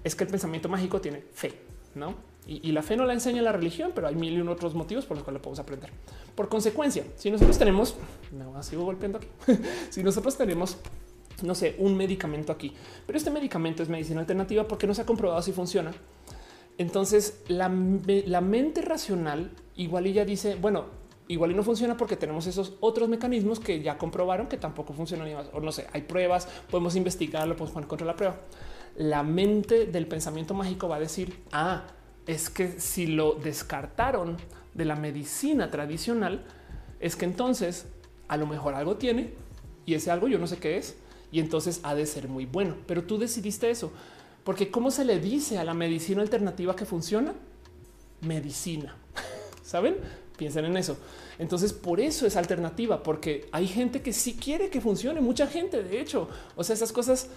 es 0.03 0.15
que 0.15 0.23
el 0.23 0.29
pensamiento 0.29 0.69
mágico 0.69 1.01
tiene 1.01 1.23
fe, 1.34 1.53
¿no? 1.95 2.15
Y, 2.49 2.71
la 2.71 2.81
fe 2.81 2.95
no 2.95 3.05
la 3.05 3.11
enseña 3.11 3.41
la 3.41 3.51
religión, 3.51 3.91
pero 3.93 4.07
hay 4.07 4.15
mil 4.15 4.31
y 4.34 4.41
otros 4.41 4.73
motivos 4.73 5.05
por 5.05 5.17
los 5.17 5.25
cuales 5.25 5.41
podemos 5.41 5.59
aprender. 5.59 5.89
Por 6.34 6.47
consecuencia, 6.47 7.03
si 7.17 7.29
nosotros 7.29 7.57
tenemos, 7.57 7.97
no, 8.31 8.63
sigo 8.63 8.85
golpeando 8.85 9.19
si 9.89 10.01
nosotros 10.01 10.38
tenemos 10.38 10.77
no 11.43 11.53
sé, 11.53 11.75
un 11.77 11.95
medicamento 11.95 12.51
aquí, 12.51 12.73
pero 13.05 13.17
este 13.17 13.29
medicamento 13.29 13.84
es 13.84 13.89
medicina 13.89 14.21
alternativa 14.21 14.67
porque 14.67 14.88
no 14.88 14.93
se 14.93 15.01
ha 15.01 15.05
comprobado 15.05 15.41
si 15.41 15.51
funciona. 15.51 15.91
Entonces 16.77 17.41
la, 17.47 17.69
la 18.05 18.41
mente 18.41 18.81
racional 18.81 19.51
igual 19.75 20.11
ya 20.11 20.25
dice, 20.25 20.55
bueno, 20.55 20.85
igual 21.27 21.51
y 21.51 21.53
no 21.53 21.63
funciona 21.63 21.97
porque 21.97 22.15
tenemos 22.15 22.47
esos 22.47 22.73
otros 22.79 23.09
mecanismos 23.09 23.59
que 23.59 23.81
ya 23.81 23.97
comprobaron 23.97 24.47
que 24.47 24.57
tampoco 24.57 24.93
funcionan. 24.93 25.27
O 25.53 25.59
no 25.59 25.71
sé, 25.71 25.87
hay 25.93 26.01
pruebas, 26.01 26.47
podemos 26.69 26.95
investigarlo, 26.95 27.55
podemos 27.55 27.73
poner 27.73 27.87
contra 27.87 28.07
la 28.07 28.15
prueba. 28.15 28.37
La 28.95 29.23
mente 29.23 29.85
del 29.85 30.07
pensamiento 30.07 30.53
mágico 30.53 30.87
va 30.87 30.95
a 30.95 30.99
decir, 30.99 31.37
ah, 31.51 31.83
es 32.25 32.49
que 32.49 32.79
si 32.79 33.07
lo 33.07 33.33
descartaron 33.35 34.37
de 34.73 34.85
la 34.85 34.95
medicina 34.95 35.71
tradicional, 35.71 36.45
es 36.99 37.15
que 37.15 37.25
entonces 37.25 37.87
a 38.27 38.37
lo 38.37 38.47
mejor 38.47 38.73
algo 38.73 38.97
tiene 38.97 39.33
y 39.85 39.93
ese 39.93 40.11
algo 40.11 40.27
yo 40.27 40.37
no 40.37 40.47
sé 40.47 40.57
qué 40.57 40.77
es 40.77 40.97
y 41.31 41.39
entonces 41.39 41.79
ha 41.83 41.95
de 41.95 42.05
ser 42.05 42.27
muy 42.27 42.45
bueno. 42.45 42.75
Pero 42.85 43.03
tú 43.03 43.17
decidiste 43.17 43.69
eso, 43.69 43.91
porque 44.43 44.71
¿cómo 44.71 44.91
se 44.91 45.05
le 45.05 45.19
dice 45.19 45.57
a 45.57 45.63
la 45.63 45.73
medicina 45.73 46.21
alternativa 46.21 46.75
que 46.75 46.85
funciona? 46.85 47.33
Medicina. 48.21 48.95
¿Saben? 49.63 49.97
Piensen 50.38 50.65
en 50.65 50.77
eso. 50.77 50.97
Entonces, 51.39 51.73
por 51.73 51.99
eso 51.99 52.27
es 52.27 52.38
alternativa, 52.38 53.03
porque 53.03 53.49
hay 53.51 53.68
gente 53.68 54.01
que 54.01 54.14
sí 54.14 54.35
quiere 54.35 54.69
que 54.69 54.80
funcione, 54.80 55.19
mucha 55.19 55.47
gente, 55.47 55.84
de 55.84 55.99
hecho. 55.99 56.30
O 56.55 56.64
sea, 56.64 56.76
esas 56.76 56.91
cosas, 56.91 57.30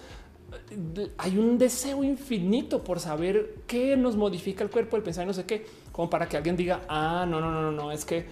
hay 1.17 1.37
un 1.37 1.57
deseo 1.57 2.03
infinito 2.03 2.83
por 2.83 2.99
saber 2.99 3.55
qué 3.67 3.97
nos 3.97 4.15
modifica 4.15 4.63
el 4.63 4.69
cuerpo, 4.69 4.97
el 4.97 5.03
pensar, 5.03 5.25
no 5.25 5.33
sé 5.33 5.45
qué, 5.45 5.65
como 5.91 6.09
para 6.09 6.29
que 6.29 6.37
alguien 6.37 6.55
diga, 6.55 6.81
ah, 6.87 7.25
no, 7.27 7.41
no, 7.41 7.51
no, 7.51 7.61
no, 7.63 7.71
no, 7.71 7.91
es 7.91 8.05
que 8.05 8.25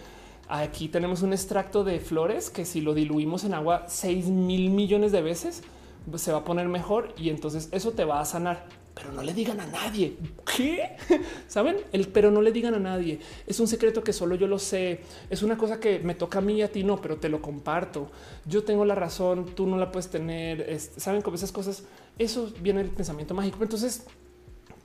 aquí 0.47 0.87
tenemos 0.87 1.21
un 1.21 1.33
extracto 1.33 1.83
de 1.83 1.99
flores 1.99 2.49
que 2.49 2.65
si 2.65 2.81
lo 2.81 2.93
diluimos 2.93 3.43
en 3.43 3.53
agua 3.53 3.85
6 3.87 4.27
mil 4.27 4.69
millones 4.69 5.11
de 5.11 5.21
veces, 5.21 5.63
pues, 6.09 6.21
se 6.21 6.31
va 6.31 6.39
a 6.39 6.43
poner 6.43 6.67
mejor 6.67 7.13
y 7.17 7.29
entonces 7.29 7.69
eso 7.71 7.91
te 7.91 8.05
va 8.05 8.21
a 8.21 8.25
sanar 8.25 8.67
pero 8.99 9.13
no 9.13 9.23
le 9.23 9.33
digan 9.33 9.59
a 9.61 9.65
nadie. 9.65 10.17
¿Qué? 10.55 10.97
¿Saben? 11.47 11.77
El 11.93 12.09
pero 12.09 12.31
no 12.31 12.41
le 12.41 12.51
digan 12.51 12.73
a 12.73 12.79
nadie. 12.79 13.19
Es 13.47 13.59
un 13.61 13.67
secreto 13.67 14.03
que 14.03 14.11
solo 14.11 14.35
yo 14.35 14.45
lo 14.45 14.59
sé. 14.59 14.99
Es 15.29 15.41
una 15.41 15.57
cosa 15.57 15.79
que 15.79 15.99
me 15.99 16.15
toca 16.15 16.39
a 16.39 16.41
mí 16.41 16.55
y 16.55 16.61
a 16.63 16.71
ti 16.71 16.83
no, 16.83 16.99
pero 16.99 17.17
te 17.17 17.29
lo 17.29 17.41
comparto. 17.41 18.11
Yo 18.45 18.63
tengo 18.63 18.83
la 18.83 18.95
razón, 18.95 19.55
tú 19.55 19.67
no 19.67 19.77
la 19.77 19.89
puedes 19.91 20.09
tener. 20.09 20.77
¿Saben? 20.79 21.21
Como 21.21 21.35
esas 21.35 21.53
cosas, 21.53 21.83
eso 22.17 22.51
viene 22.59 22.83
del 22.83 22.91
pensamiento 22.91 23.33
mágico. 23.33 23.63
Entonces, 23.63 24.05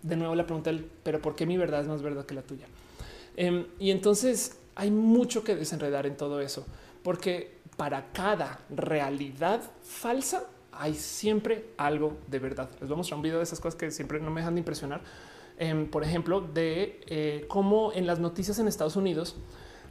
de 0.03 0.17
nuevo 0.17 0.37
la 0.37 0.47
pregunta, 0.47 0.71
pero 1.03 1.21
¿por 1.21 1.35
qué 1.35 1.45
mi 1.45 1.57
verdad 1.57 1.81
es 1.81 1.89
más 1.89 2.01
verdad 2.01 2.25
que 2.25 2.35
la 2.35 2.43
tuya? 2.43 2.67
Em, 3.37 3.67
y 3.81 3.91
entonces 3.91 4.59
hay 4.77 4.93
mucho 4.93 5.43
que 5.43 5.57
desenredar 5.57 6.07
en 6.07 6.17
todo 6.17 6.41
eso, 6.41 6.65
porque 7.03 7.59
para 7.77 8.13
cada 8.13 8.61
realidad 8.71 9.61
falsa 9.83 10.45
hay 10.79 10.95
siempre 10.95 11.71
algo 11.77 12.17
de 12.29 12.39
verdad. 12.39 12.71
Les 12.81 12.89
voy 12.89 12.95
a 12.95 12.97
mostrar 12.97 13.17
un 13.17 13.23
video 13.23 13.39
de 13.39 13.45
esas 13.45 13.61
cosas 13.61 13.79
que 13.79 13.91
siempre 13.91 14.21
no 14.21 14.31
me 14.31 14.41
dejan 14.41 14.55
de 14.55 14.61
impresionar. 14.61 15.03
Em, 15.59 15.89
por 15.89 16.03
ejemplo, 16.03 16.41
de 16.41 17.01
eh, 17.07 17.45
cómo 17.49 17.93
en 17.93 18.07
las 18.07 18.19
noticias 18.19 18.59
en 18.59 18.67
Estados 18.67 18.97
Unidos, 18.97 19.37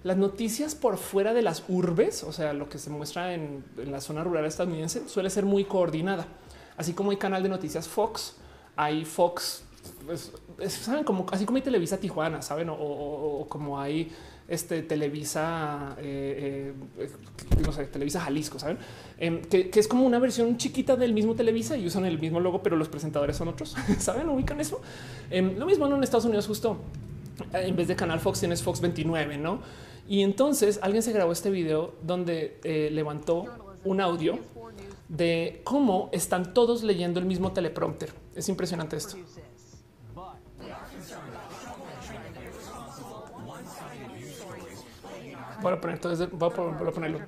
las 0.04 0.18
noticias 0.18 0.76
por 0.76 0.98
fuera 0.98 1.34
de 1.34 1.42
las 1.42 1.64
urbes, 1.70 2.24
o 2.24 2.34
sea, 2.34 2.54
lo 2.54 2.68
que 2.68 2.78
se 2.78 2.90
muestra 2.90 3.34
en, 3.34 3.64
la 3.78 4.02
zona 4.02 4.24
rural 4.24 4.46
estadounidense, 4.46 5.08
suele 5.08 5.30
ser 5.30 5.46
muy 5.46 5.64
coordinada. 5.64 6.28
Así 6.76 6.94
como 6.94 7.12
hay 7.12 7.18
canal 7.18 7.44
de 7.44 7.50
noticias 7.50 7.88
Fox, 7.88 8.36
hay 8.76 9.06
Fox, 9.06 9.64
pues, 10.06 10.34
saben 10.68 11.04
como 11.04 11.26
así 11.32 11.46
como 11.46 11.58
hay 11.58 11.62
Televisa 11.62 11.98
Tijuana, 11.98 12.42
saben, 12.42 12.68
o 12.70 13.46
como 13.48 13.80
hay 13.80 14.12
este 14.48 14.84
Televisa, 14.84 15.96
eh, 16.00 16.74
eh, 17.00 17.10
no 17.64 17.72
sé, 17.72 17.86
Televisa 17.86 18.20
Jalisco, 18.22 18.60
saben 18.60 18.78
em, 19.18 19.42
que, 19.42 19.72
es 19.74 19.88
como 19.88 20.06
una 20.06 20.20
versión 20.20 20.58
chiquita 20.58 20.96
del 20.96 21.14
mismo 21.14 21.36
Televisa 21.36 21.78
y 21.78 21.86
usan 21.86 22.06
el 22.06 22.20
mismo 22.20 22.40
logo, 22.40 22.62
pero 22.62 22.76
los 22.76 22.90
presentadores 22.90 23.38
son 23.38 23.48
otros. 23.48 23.76
Saben, 24.00 24.30
ubican 24.30 24.60
eso. 24.60 24.82
Em, 25.30 25.58
lo 25.58 25.66
mismo 25.66 25.88
en 25.88 26.04
Estados 26.04 26.26
Unidos, 26.26 26.48
justo 26.48 26.78
eh, 27.54 27.64
en 27.66 27.76
vez 27.76 27.88
de 27.88 27.96
Canal 27.96 28.20
Fox 28.20 28.40
tienes 28.40 28.62
Fox 28.62 28.82
29, 28.82 29.38
no? 29.38 29.62
Y 30.08 30.22
entonces 30.22 30.80
alguien 30.82 31.02
se 31.02 31.14
grabó 31.14 31.32
este 31.32 31.50
video 31.50 31.94
donde 32.04 32.90
levantó 32.92 33.46
un 33.86 34.02
audio 34.02 34.38
de 35.08 35.62
cómo 35.64 36.10
están 36.12 36.54
todos 36.54 36.84
leyendo 36.84 37.22
el 37.22 37.26
mismo 37.26 37.54
teleprompter. 37.54 38.12
Es 38.36 38.50
impresionante 38.50 38.98
esto. 38.98 39.16
Voy 45.64 45.72
a 45.72 45.80
poner 45.80 45.96
entonces, 45.96 46.30
voy 46.30 46.52
a, 46.52 46.54
voy 46.54 46.88
a 46.90 46.92
ponerlo. 46.92 47.20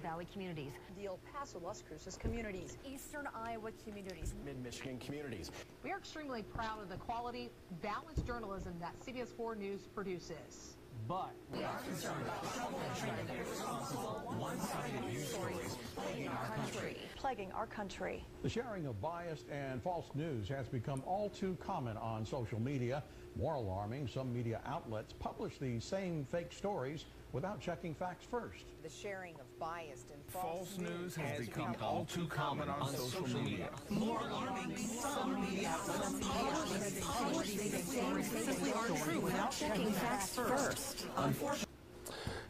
Las 1.64 1.84
Cruces 1.88 2.18
communities, 2.18 2.78
Eastern 2.86 3.28
Iowa 3.34 3.72
communities, 3.86 4.34
Mid 4.44 4.62
Michigan 4.62 4.98
communities. 4.98 5.52
We 5.84 5.92
are 5.92 5.98
extremely 5.98 6.44
proud 6.44 6.82
of 6.82 6.90
the 6.90 6.98
quality, 6.98 7.50
balanced 7.82 8.26
journalism 8.26 8.74
that 8.82 8.94
CBS 9.06 9.30
4 9.30 9.56
News 9.56 9.88
produces. 9.94 10.76
But 11.08 11.32
we 11.54 11.64
are 11.64 11.80
concerned 11.88 12.22
about 12.24 12.42
the 12.42 12.60
trouble 12.60 12.82
and 12.86 12.98
trend 12.98 13.30
of 13.30 13.36
irresponsible, 13.36 14.36
one-sided 14.38 15.06
news 15.06 15.28
stories 15.30 15.78
plaguing 15.96 16.28
our 16.28 16.48
country. 16.48 16.98
Plaguing 17.16 17.52
our 17.52 17.68
country. 17.68 18.26
The 18.42 18.50
sharing 18.50 18.88
of 18.88 19.00
biased 19.02 19.46
and 19.50 19.82
false 19.84 20.08
news 20.16 20.50
has 20.50 20.68
become 20.68 21.04
all 21.06 21.30
too 21.30 21.56
common 21.62 21.96
on 21.98 22.26
social 22.26 22.60
media. 22.60 23.04
More 23.38 23.56
alarming, 23.56 24.08
some 24.08 24.34
media 24.34 24.62
outlets 24.66 25.14
publish 25.14 25.58
these 25.58 25.84
same 25.84 26.26
fake 26.32 26.52
stories 26.52 27.06
without 27.36 27.60
checking 27.60 27.94
facts 27.94 28.26
first. 28.32 28.64
The 28.82 28.90
sharing 28.90 29.36
of 29.36 29.60
biased 29.60 30.10
and 30.10 30.22
false, 30.30 30.70
false 30.70 30.78
news 30.80 31.16
has, 31.18 31.32
has 31.32 31.40
become, 31.46 31.74
become 31.74 31.86
all 31.86 32.06
too 32.06 32.28
common 32.28 32.70
on, 32.70 32.80
on 32.80 32.88
social, 32.96 33.28
social 33.28 33.42
media. 33.42 33.70
More 33.90 34.22
alarming, 34.22 34.78
some 34.78 35.42
media 35.42 35.70
outlets 35.70 37.06
publish 37.06 37.54
these 37.56 37.92
stories 37.92 38.32
simply 38.32 38.72
aren't 38.72 38.98
true 39.04 39.20
without 39.20 39.52
checking 39.52 39.92
facts 39.92 40.30
first. 40.30 41.08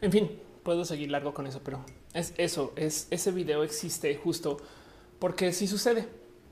En 0.00 0.12
fin, 0.12 0.30
puedo 0.62 0.84
seguir 0.84 1.10
largo 1.10 1.34
con 1.34 1.48
eso, 1.48 1.60
pero 1.64 1.84
es 2.14 2.32
eso, 2.38 2.72
es 2.76 3.08
ese 3.10 3.32
video 3.32 3.64
existe 3.64 4.14
justo 4.14 4.58
porque 5.18 5.52
sí 5.52 5.66
sucede. 5.66 6.06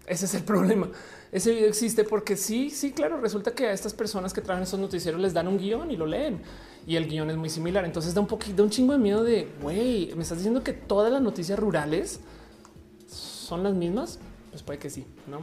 Ese 0.09 0.27
es 0.27 0.35
el 0.35 0.43
problema. 0.52 0.89
Ese 1.31 1.52
video 1.52 1.69
existe 1.69 2.02
porque 2.02 2.36
sí, 2.36 2.70
sí, 2.70 2.93
claro, 2.93 3.20
resulta 3.20 3.52
que 3.55 3.69
a 3.69 3.73
estas 3.73 3.94
personas 3.94 4.32
que 4.35 4.40
traen 4.40 4.62
esos 4.65 4.81
noticieros 4.81 5.20
les 5.20 5.32
dan 5.32 5.47
un 5.47 5.56
guion 5.56 5.93
y 5.93 5.97
lo 5.97 6.06
leen 6.06 6.43
y 6.86 6.97
el 6.97 7.09
guion 7.09 7.31
es 7.31 7.36
muy 7.36 7.48
similar. 7.48 7.85
Entonces 7.85 8.15
da 8.15 8.20
un 8.20 8.27
poquito, 8.27 8.62
un 8.62 8.70
chingo 8.70 8.93
de 8.93 8.98
miedo 8.98 9.24
de, 9.24 9.48
güey, 9.62 10.12
me 10.15 10.23
estás 10.23 10.39
diciendo 10.39 10.62
que 10.62 10.73
todas 10.73 11.12
las 11.12 11.23
noticias 11.23 11.59
rurales 11.59 12.20
son 13.06 13.62
las 13.62 13.74
mismas. 13.74 14.19
Pues 14.51 14.62
puede 14.62 14.78
que 14.78 14.90
sí, 14.90 15.06
no? 15.27 15.40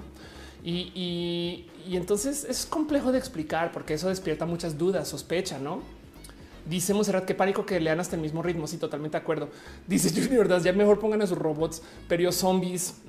Y, 0.63 1.67
entonces 1.91 2.45
es 2.47 2.65
complejo 2.65 3.11
de 3.11 3.17
explicar 3.17 3.71
porque 3.71 3.95
eso 3.95 4.09
despierta 4.09 4.45
muchas 4.45 4.77
dudas, 4.77 5.07
sospecha, 5.07 5.57
no? 5.59 5.81
Dice 6.65 6.93
Monserrat 6.93 7.25
que 7.25 7.33
pánico 7.33 7.65
que 7.65 7.79
lean 7.79 7.99
hasta 7.99 8.15
el 8.15 8.21
mismo 8.21 8.43
ritmo. 8.43 8.67
Sí, 8.67 8.77
totalmente 8.77 9.17
de 9.17 9.21
acuerdo. 9.21 9.49
Dice 9.87 10.09
Junior, 10.21 10.61
ya 10.61 10.71
mejor 10.73 10.99
pongan 10.99 11.21
a 11.23 11.27
sus 11.27 11.37
robots, 11.37 11.81
pero 12.07 12.31
zombies. 12.31 13.01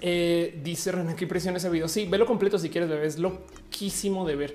Eh, 0.00 0.58
dice 0.62 0.92
René, 0.92 1.14
qué 1.14 1.24
impresión 1.24 1.54
ese 1.56 1.68
video. 1.68 1.88
Sí, 1.88 2.06
velo 2.06 2.24
completo 2.24 2.58
si 2.58 2.70
quieres, 2.70 2.88
bebé. 2.88 3.06
Es 3.06 3.18
loquísimo 3.18 4.26
de 4.26 4.36
ver. 4.36 4.54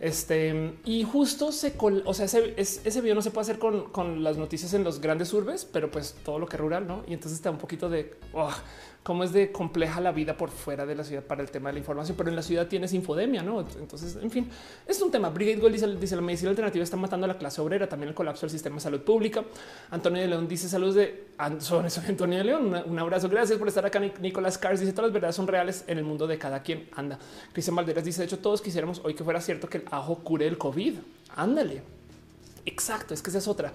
Este 0.00 0.78
y 0.84 1.02
justo 1.02 1.50
se, 1.50 1.74
o 1.78 2.14
sea, 2.14 2.26
ese, 2.26 2.54
ese, 2.56 3.00
video 3.00 3.16
no 3.16 3.22
se 3.22 3.32
puede 3.32 3.42
hacer 3.42 3.58
con, 3.58 4.22
las 4.22 4.36
noticias 4.36 4.72
en 4.74 4.84
los 4.84 5.00
grandes 5.00 5.32
urbes, 5.32 5.64
pero 5.64 5.90
pues 5.90 6.14
todo 6.24 6.38
lo 6.38 6.46
que 6.46 6.54
es 6.54 6.60
rural, 6.60 6.86
no? 6.86 7.02
Y 7.08 7.14
entonces 7.14 7.38
está 7.38 7.50
un 7.50 7.58
poquito 7.58 7.88
de 7.88 8.14
oh, 8.32 8.52
cómo 9.02 9.24
es 9.24 9.32
de 9.32 9.50
compleja 9.50 10.00
la 10.00 10.12
vida 10.12 10.36
por 10.36 10.50
fuera 10.50 10.84
de 10.84 10.94
la 10.94 11.04
ciudad 11.04 11.22
para 11.22 11.42
el 11.42 11.50
tema 11.50 11.70
de 11.70 11.74
la 11.74 11.78
información, 11.78 12.16
pero 12.16 12.28
en 12.28 12.36
la 12.36 12.42
ciudad 12.42 12.66
tienes 12.66 12.92
infodemia, 12.92 13.42
no? 13.42 13.60
Entonces, 13.60 14.18
en 14.20 14.30
fin, 14.30 14.48
es 14.86 15.00
un 15.00 15.10
tema. 15.10 15.30
Brigade 15.30 15.60
Gold 15.60 15.72
dice, 15.72 15.86
dice 15.96 16.16
la 16.16 16.22
medicina 16.22 16.50
alternativa 16.50 16.82
está 16.82 16.96
matando 16.96 17.24
a 17.24 17.28
la 17.28 17.38
clase 17.38 17.60
obrera, 17.60 17.88
también 17.88 18.10
el 18.10 18.14
colapso 18.14 18.42
del 18.42 18.50
sistema 18.50 18.76
de 18.76 18.80
salud 18.82 19.00
pública. 19.00 19.44
Antonio 19.90 20.20
de 20.20 20.28
León 20.28 20.46
dice 20.46 20.68
saludos 20.68 20.96
de 20.96 21.28
Antonio 21.38 22.38
de 22.38 22.44
León. 22.44 22.82
Un 22.86 22.98
abrazo. 22.98 23.28
Gracias 23.28 23.58
por 23.58 23.68
estar 23.68 23.86
acá. 23.86 24.00
Nicolás 24.20 24.58
Cars 24.58 24.80
dice 24.80 24.92
todas 24.92 25.08
las 25.08 25.14
verdades 25.14 25.36
son 25.36 25.46
reales 25.46 25.84
en 25.86 25.98
el 25.98 26.04
mundo 26.04 26.26
de 26.26 26.38
cada 26.38 26.62
quien 26.62 26.88
anda. 26.94 27.18
Cristian 27.52 27.76
Valderas 27.76 28.04
dice 28.04 28.20
de 28.20 28.26
hecho 28.26 28.38
todos 28.38 28.60
quisiéramos 28.60 29.00
hoy 29.04 29.14
que 29.14 29.24
fuera 29.24 29.40
cierto 29.40 29.68
que 29.68 29.78
el 29.78 29.84
ajo 29.90 30.16
cure 30.16 30.46
el 30.46 30.58
COVID. 30.58 30.94
Ándale. 31.36 31.82
Exacto. 32.66 33.14
Es 33.14 33.22
que 33.22 33.30
esa 33.30 33.38
es 33.38 33.48
otra. 33.48 33.72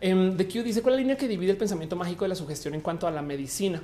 Em, 0.00 0.36
de 0.36 0.48
Q 0.48 0.64
dice 0.64 0.82
cuál 0.82 0.94
es 0.94 0.96
la 0.96 1.02
línea 1.02 1.16
que 1.16 1.28
divide 1.28 1.52
el 1.52 1.56
pensamiento 1.56 1.94
mágico 1.94 2.24
de 2.24 2.30
la 2.30 2.34
sugestión 2.34 2.74
en 2.74 2.80
cuanto 2.80 3.06
a 3.06 3.10
la 3.12 3.22
medicina. 3.22 3.80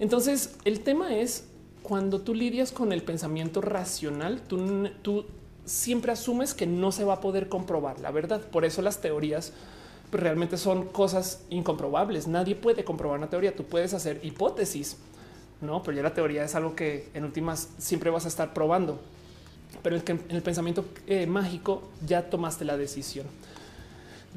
Entonces, 0.00 0.56
el 0.64 0.80
tema 0.80 1.16
es 1.16 1.44
cuando 1.82 2.20
tú 2.20 2.34
lidias 2.34 2.70
con 2.70 2.92
el 2.92 3.02
pensamiento 3.02 3.60
racional, 3.60 4.42
tú, 4.42 5.24
siempre 5.64 6.12
asumes 6.12 6.54
que 6.54 6.66
no 6.66 6.92
se 6.92 7.04
va 7.04 7.14
a 7.14 7.20
poder 7.20 7.48
comprobar 7.48 8.00
la 8.00 8.10
verdad. 8.10 8.40
Por 8.40 8.64
eso 8.64 8.80
las 8.80 9.00
teorías 9.00 9.52
realmente 10.10 10.56
son 10.56 10.86
cosas 10.86 11.42
incomprobables. 11.50 12.26
Nadie 12.26 12.54
puede 12.54 12.84
comprobar 12.84 13.18
una 13.18 13.28
teoría. 13.28 13.54
Tú 13.54 13.64
puedes 13.64 13.92
hacer 13.92 14.20
hipótesis, 14.22 14.96
no, 15.60 15.82
pero 15.82 15.96
ya 15.96 16.02
la 16.02 16.14
teoría 16.14 16.44
es 16.44 16.54
algo 16.54 16.74
que 16.74 17.08
en 17.14 17.24
últimas 17.24 17.68
siempre 17.78 18.10
vas 18.10 18.24
a 18.24 18.28
estar 18.28 18.54
probando. 18.54 18.98
Pero 19.82 19.96
en 19.96 20.22
el 20.30 20.42
pensamiento 20.42 20.84
eh, 21.06 21.26
mágico 21.26 21.82
ya 22.06 22.30
tomaste 22.30 22.64
la 22.64 22.76
decisión. 22.76 23.26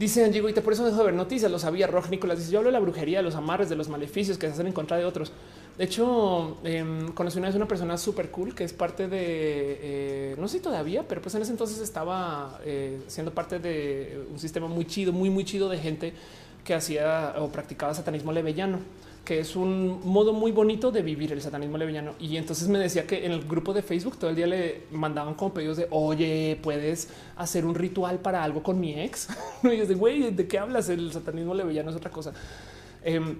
Dice 0.02 0.26
Angie 0.26 0.42
y 0.50 0.54
por 0.54 0.74
eso 0.74 0.84
dejo 0.84 0.98
de 0.98 1.04
ver 1.04 1.14
noticias. 1.14 1.52
Lo 1.52 1.60
sabía 1.60 1.86
Rock 1.86 2.10
Nicolás. 2.10 2.40
Dice 2.40 2.52
yo 2.52 2.58
hablo 2.58 2.70
de 2.70 2.74
la 2.74 2.80
brujería, 2.80 3.20
de 3.20 3.24
los 3.24 3.36
amarres, 3.36 3.70
de 3.70 3.76
los 3.76 3.88
maleficios 3.88 4.40
que 4.40 4.48
se 4.48 4.54
hacen 4.54 4.66
en 4.66 4.74
contra 4.74 4.98
de 4.98 5.06
otros. 5.06 5.32
De 5.78 5.84
hecho, 5.84 6.58
eh, 6.64 6.84
conocí 7.14 7.38
una 7.38 7.50
vez 7.50 7.56
una 7.56 7.68
persona 7.68 7.96
súper 8.00 8.32
cool 8.32 8.56
que 8.56 8.64
es 8.64 8.74
parte 8.74 9.08
de, 9.08 9.20
eh, 9.22 10.36
no 10.40 10.48
sé 10.48 10.60
todavía, 10.60 11.08
pero 11.08 11.22
pues 11.22 11.36
en 11.36 11.44
ese 11.44 11.52
entonces 11.52 11.78
estaba 11.78 12.60
eh, 12.66 13.00
siendo 13.06 13.32
parte 13.32 13.60
de 13.60 14.26
un 14.32 14.40
sistema 14.40 14.66
muy 14.66 14.86
chido, 14.86 15.14
muy, 15.14 15.30
muy 15.30 15.46
chido 15.46 15.70
de 15.70 15.78
gente 15.78 16.14
que 16.64 16.74
hacía 16.74 17.36
o 17.38 17.50
practicaba 17.50 17.94
satanismo 17.94 18.32
levellano 18.32 18.80
que 19.26 19.40
es 19.40 19.56
un 19.56 20.02
modo 20.04 20.34
muy 20.34 20.52
bonito 20.52 20.92
de 20.92 21.02
vivir 21.04 21.32
el 21.32 21.42
satanismo 21.42 21.78
levellano. 21.78 22.16
Y 22.20 22.38
entonces 22.38 22.68
me 22.68 22.80
decía 22.80 23.06
que 23.06 23.26
en 23.26 23.32
el 23.32 23.44
grupo 23.48 23.74
de 23.74 23.82
Facebook 23.82 24.18
todo 24.18 24.30
el 24.30 24.36
día 24.36 24.48
le 24.48 24.84
mandaban 24.92 25.36
como 25.36 25.54
pedidos 25.54 25.78
de 25.78 25.88
oye, 25.92 26.60
puedes 26.62 27.10
hacer 27.36 27.66
un 27.66 27.76
ritual 27.76 28.20
para 28.20 28.44
algo 28.44 28.64
con 28.64 28.80
mi 28.80 29.00
ex. 29.00 29.30
y 29.64 29.78
yo 29.78 29.86
de 29.86 29.94
güey, 29.94 30.32
¿de 30.32 30.48
qué 30.48 30.58
hablas? 30.58 30.90
El 30.90 31.12
satanismo 31.12 31.54
levellano 31.54 31.92
es 31.92 31.96
otra 31.96 32.10
cosa. 32.10 32.34
Em, 33.04 33.38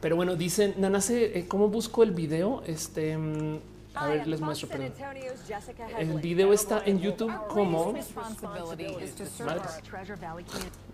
pero 0.00 0.16
bueno, 0.16 0.36
dicen 0.36 0.74
Nana, 0.78 1.00
eh, 1.10 1.46
¿cómo 1.48 1.68
busco 1.68 2.02
el 2.02 2.12
video? 2.12 2.62
Este 2.66 3.16
mm, 3.16 3.58
a 3.94 4.08
ver, 4.08 4.26
les 4.26 4.40
muestro. 4.40 4.68
Perdón. 4.68 4.92
El 5.98 6.20
video 6.20 6.52
está 6.52 6.82
en 6.84 7.00
YouTube 7.00 7.32
como 7.48 7.94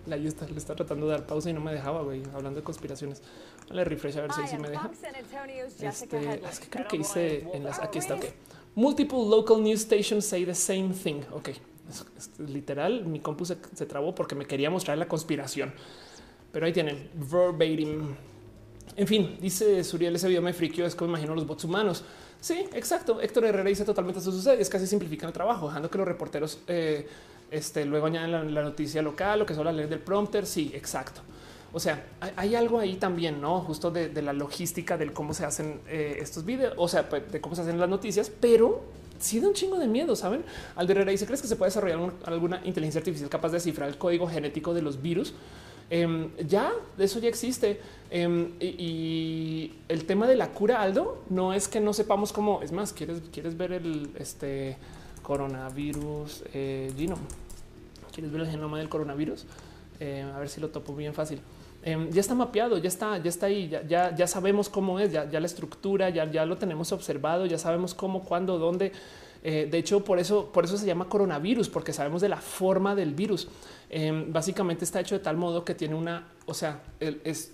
la 0.06 0.16
está, 0.16 0.46
le 0.46 0.58
está 0.58 0.74
tratando 0.74 1.06
de 1.06 1.12
dar 1.12 1.26
pausa 1.26 1.50
y 1.50 1.52
no 1.52 1.60
me 1.60 1.72
dejaba, 1.72 2.02
güey, 2.02 2.22
hablando 2.34 2.60
de 2.60 2.64
conspiraciones. 2.64 3.22
Dale 3.68 3.84
refresh 3.84 4.18
a 4.18 4.22
ver 4.22 4.32
si, 4.32 4.46
si 4.46 4.58
me 4.58 4.68
deja. 4.68 4.90
Este, 5.80 6.40
es 6.48 6.60
que 6.60 6.68
creo 6.68 6.88
que 6.88 6.96
hice 6.96 7.46
en 7.52 7.64
las. 7.64 7.78
Aquí 7.78 7.98
está, 7.98 8.14
ok. 8.14 8.24
Multiple 8.74 9.18
local 9.28 9.62
news 9.62 9.80
stations 9.80 10.24
say 10.24 10.44
the 10.44 10.54
same 10.54 10.90
thing. 10.94 11.22
Ok, 11.32 11.48
es, 11.48 12.38
literal. 12.38 13.04
Mi 13.04 13.20
compu 13.20 13.44
se, 13.44 13.56
se, 13.74 13.86
trabó 13.86 14.14
porque 14.14 14.34
me 14.34 14.46
quería 14.46 14.70
mostrar 14.70 14.96
la 14.98 15.08
conspiración, 15.08 15.72
pero 16.52 16.66
ahí 16.66 16.72
tienen 16.72 17.10
verbatim. 17.14 18.14
En 18.96 19.06
fin, 19.06 19.38
dice 19.40 19.84
Suriel, 19.84 20.16
ese 20.16 20.28
video 20.28 20.42
me 20.42 20.52
friqueó, 20.52 20.84
es 20.84 20.94
como 20.94 21.10
imagino 21.10 21.34
los 21.34 21.46
bots 21.46 21.64
humanos. 21.64 22.04
Sí, 22.40 22.66
exacto. 22.72 23.20
Héctor 23.20 23.44
Herrera 23.44 23.68
dice 23.68 23.84
totalmente 23.84 24.20
eso 24.20 24.32
sucede. 24.32 24.60
Es 24.60 24.68
casi 24.68 24.86
simplifican 24.86 25.28
el 25.28 25.32
trabajo, 25.32 25.68
dejando 25.68 25.90
que 25.90 25.98
los 25.98 26.08
reporteros 26.08 26.60
eh, 26.66 27.06
este, 27.50 27.84
luego 27.84 28.06
añaden 28.06 28.54
la, 28.54 28.62
noticia 28.62 29.02
local, 29.02 29.40
lo 29.40 29.46
que 29.46 29.54
son 29.54 29.64
las 29.64 29.74
leyes 29.74 29.90
del 29.90 30.00
prompter. 30.00 30.46
Sí, 30.46 30.70
exacto. 30.74 31.20
O 31.72 31.78
sea, 31.78 32.04
hay, 32.36 32.54
algo 32.54 32.80
ahí 32.80 32.96
también, 32.96 33.40
no 33.40 33.60
justo 33.60 33.90
de, 33.90 34.10
la 34.22 34.32
logística 34.32 34.96
del 34.98 35.12
cómo 35.12 35.34
se 35.34 35.44
hacen 35.44 35.80
eh, 35.86 36.18
estos 36.20 36.44
videos, 36.44 36.74
o 36.76 36.88
sea, 36.88 37.08
pues, 37.08 37.30
de 37.30 37.40
cómo 37.40 37.54
se 37.54 37.62
hacen 37.62 37.78
las 37.78 37.88
noticias, 37.88 38.30
pero 38.40 38.82
sí 39.20 39.38
da 39.38 39.48
un 39.48 39.54
chingo 39.54 39.78
de 39.78 39.86
miedo. 39.86 40.16
Saben, 40.16 40.42
Alder 40.74 40.98
Herrera 40.98 41.12
dice: 41.12 41.26
¿Crees 41.26 41.42
que 41.42 41.48
se 41.48 41.56
puede 41.56 41.68
desarrollar 41.68 42.12
alguna 42.24 42.60
inteligencia 42.64 42.98
artificial 42.98 43.30
capaz 43.30 43.48
de 43.48 43.54
descifrar 43.54 43.88
el 43.88 43.98
código 43.98 44.26
genético 44.26 44.74
de 44.74 44.82
los 44.82 45.00
virus? 45.00 45.34
Em, 45.90 46.30
ya, 46.46 46.72
eso 46.98 47.18
ya 47.18 47.28
existe. 47.28 47.80
Em, 48.10 48.52
y, 48.60 49.74
el 49.88 50.04
tema 50.04 50.26
de 50.26 50.36
la 50.36 50.48
cura, 50.48 50.80
Aldo, 50.80 51.22
no 51.28 51.52
es 51.52 51.68
que 51.68 51.80
no 51.80 51.92
sepamos 51.92 52.32
cómo. 52.32 52.62
Es 52.62 52.72
más, 52.72 52.92
quieres, 52.92 53.22
quieres 53.32 53.56
ver 53.56 53.72
el 53.72 54.10
este 54.18 54.76
coronavirus 55.22 56.44
eh, 56.54 56.92
genome. 56.96 57.22
Quieres 58.20 58.32
ver 58.32 58.42
el 58.42 58.50
genoma 58.50 58.78
del 58.78 58.90
coronavirus. 58.90 59.46
Eh, 59.98 60.30
a 60.34 60.38
ver 60.38 60.50
si 60.50 60.60
lo 60.60 60.68
topo 60.68 60.94
bien 60.94 61.14
fácil. 61.14 61.40
Em, 61.82 62.10
ya 62.10 62.20
está 62.20 62.34
mapeado, 62.34 62.76
ya 62.76 62.88
está, 62.88 63.16
ya 63.16 63.30
está 63.30 63.46
ahí, 63.46 63.70
ya, 63.88 64.14
ya, 64.14 64.26
sabemos 64.26 64.68
cómo 64.68 65.00
es, 65.00 65.10
ya, 65.10 65.30
ya 65.30 65.40
la 65.40 65.46
estructura, 65.46 66.10
ya, 66.10 66.30
ya 66.30 66.44
lo 66.44 66.58
tenemos 66.58 66.92
observado, 66.92 67.46
ya 67.46 67.56
sabemos 67.56 67.94
cómo, 67.94 68.22
cuándo, 68.22 68.58
dónde. 68.58 68.92
Eh, 69.42 69.68
de 69.70 69.78
hecho, 69.78 70.04
por 70.04 70.18
eso, 70.18 70.52
por 70.52 70.64
eso 70.64 70.76
se 70.76 70.86
llama 70.86 71.08
coronavirus, 71.08 71.68
porque 71.70 71.92
sabemos 71.92 72.20
de 72.20 72.28
la 72.28 72.36
forma 72.36 72.94
del 72.94 73.14
virus. 73.14 73.48
Em, 73.88 74.32
básicamente 74.32 74.84
está 74.84 75.00
hecho 75.00 75.16
de 75.16 75.20
tal 75.24 75.36
modo 75.36 75.64
que 75.64 75.74
tiene 75.74 75.94
una, 75.94 76.28
o 76.46 76.54
sea, 76.54 76.82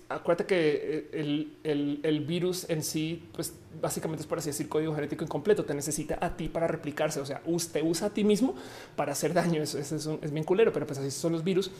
acuérdate 0.09 0.45
que 0.45 1.09
eh, 1.13 1.47
el, 1.63 2.25
virus 2.27 2.69
en 2.69 2.83
sí, 2.83 3.23
pues 3.33 3.53
básicamente 3.81 4.21
es 4.21 4.27
por 4.27 4.37
así 4.37 4.49
decir 4.49 4.67
código 4.67 4.93
genético 4.93 5.23
incompleto, 5.23 5.65
te 5.65 5.73
necesita 5.73 6.17
a 6.21 6.35
ti 6.35 6.49
para 6.49 6.67
replicarse, 6.67 7.21
o 7.21 7.25
sea, 7.25 7.41
usted 7.45 7.81
usa 7.83 8.07
a 8.07 8.09
ti 8.11 8.23
mismo 8.23 8.53
para 8.95 9.13
hacer 9.13 9.33
daño, 9.33 9.63
eso, 9.63 9.79
es, 9.79 9.91
es 9.91 10.31
bien 10.31 10.43
culero, 10.43 10.71
pero 10.73 10.85
pues 10.85 10.99
así 10.99 11.09
son 11.09 11.31
los 11.31 11.43
virus, 11.43 11.71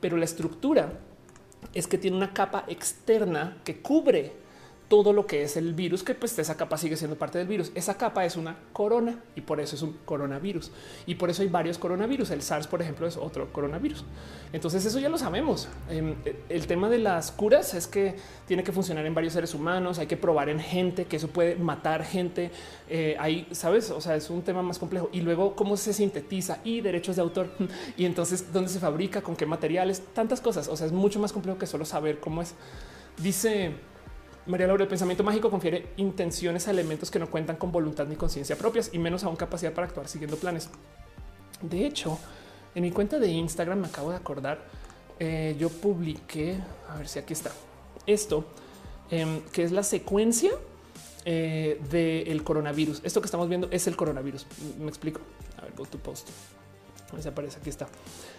pero 0.00 0.16
la 0.16 0.24
estructura 0.24 0.92
es 1.72 1.86
que 1.86 1.96
tiene 1.96 2.16
una 2.16 2.34
capa 2.34 2.64
externa 2.68 3.58
que 3.64 3.80
cubre 3.80 4.32
todo 4.92 5.14
lo 5.14 5.26
que 5.26 5.42
es 5.42 5.56
el 5.56 5.72
virus, 5.72 6.02
que 6.02 6.14
pues 6.14 6.38
esa 6.38 6.54
capa 6.54 6.76
sigue 6.76 6.98
siendo 6.98 7.16
parte 7.16 7.38
del 7.38 7.46
virus. 7.46 7.72
Esa 7.74 7.96
capa 7.96 8.26
es 8.26 8.36
una 8.36 8.58
corona 8.74 9.18
y 9.34 9.40
por 9.40 9.58
eso 9.58 9.74
es 9.74 9.80
un 9.80 9.96
coronavirus. 10.04 10.70
Y 11.06 11.14
por 11.14 11.30
eso 11.30 11.40
hay 11.40 11.48
varios 11.48 11.78
coronavirus. 11.78 12.30
El 12.30 12.42
SARS, 12.42 12.66
por 12.66 12.82
ejemplo, 12.82 13.06
es 13.06 13.16
otro 13.16 13.50
coronavirus. 13.54 14.04
Entonces 14.52 14.84
eso 14.84 14.98
ya 14.98 15.08
lo 15.08 15.16
sabemos. 15.16 15.66
Em, 15.88 16.14
el 16.50 16.66
tema 16.66 16.90
de 16.90 16.98
las 16.98 17.32
curas 17.32 17.72
es 17.72 17.86
que 17.86 18.16
tiene 18.46 18.62
que 18.62 18.70
funcionar 18.70 19.06
en 19.06 19.14
varios 19.14 19.32
seres 19.32 19.54
humanos. 19.54 19.98
Hay 19.98 20.06
que 20.06 20.18
probar 20.18 20.50
en 20.50 20.60
gente 20.60 21.06
que 21.06 21.16
eso 21.16 21.28
puede 21.28 21.56
matar 21.56 22.04
gente. 22.04 22.50
Eh, 22.90 23.16
ahí, 23.18 23.48
sabes, 23.52 23.90
o 23.90 24.00
sea, 24.02 24.14
es 24.14 24.28
un 24.28 24.42
tema 24.42 24.60
más 24.60 24.78
complejo. 24.78 25.08
Y 25.10 25.22
luego 25.22 25.56
cómo 25.56 25.78
se 25.78 25.94
sintetiza 25.94 26.58
y 26.64 26.82
derechos 26.82 27.16
de 27.16 27.22
autor. 27.22 27.48
Y 27.96 28.04
entonces 28.04 28.52
dónde 28.52 28.68
se 28.68 28.78
fabrica, 28.78 29.22
con 29.22 29.36
qué 29.36 29.46
materiales, 29.46 30.02
tantas 30.12 30.42
cosas. 30.42 30.68
O 30.68 30.76
sea, 30.76 30.86
es 30.86 30.92
mucho 30.92 31.18
más 31.18 31.32
complejo 31.32 31.58
que 31.58 31.66
solo 31.66 31.86
saber 31.86 32.20
cómo 32.20 32.42
es. 32.42 32.54
Dice 33.16 33.72
María 34.46 34.66
Laura, 34.66 34.82
el 34.82 34.88
pensamiento 34.88 35.22
mágico 35.22 35.50
confiere 35.50 35.90
intenciones 35.96 36.66
a 36.66 36.72
elementos 36.72 37.10
que 37.10 37.18
no 37.18 37.30
cuentan 37.30 37.56
con 37.56 37.70
voluntad 37.70 38.06
ni 38.06 38.16
conciencia 38.16 38.56
propias 38.56 38.90
y 38.92 38.98
menos 38.98 39.22
aún 39.22 39.36
capacidad 39.36 39.72
para 39.72 39.86
actuar 39.86 40.08
siguiendo 40.08 40.36
planes. 40.36 40.68
De 41.60 41.86
hecho, 41.86 42.18
en 42.74 42.82
mi 42.82 42.90
cuenta 42.90 43.18
de 43.18 43.28
Instagram 43.28 43.80
me 43.80 43.86
acabo 43.86 44.10
de 44.10 44.16
acordar, 44.16 44.58
eh, 45.20 45.54
yo 45.58 45.68
publiqué, 45.68 46.56
a 46.88 46.96
ver 46.96 47.06
si 47.06 47.20
aquí 47.20 47.34
está, 47.34 47.52
esto, 48.06 48.44
em, 49.10 49.42
que 49.52 49.62
es 49.62 49.70
la 49.70 49.84
secuencia 49.84 50.50
eh, 51.24 51.80
del 51.88 52.42
coronavirus. 52.42 53.00
Esto 53.04 53.20
que 53.20 53.26
estamos 53.26 53.48
viendo 53.48 53.68
es 53.70 53.86
el 53.86 53.94
coronavirus. 53.94 54.44
Me 54.80 54.88
explico. 54.88 55.20
A 55.56 55.62
ver, 55.62 55.72
go 55.76 55.86
to 55.86 55.96
post. 55.98 56.28
Se 57.20 57.28
aparece, 57.28 57.58
aquí 57.60 57.70
está. 57.70 57.86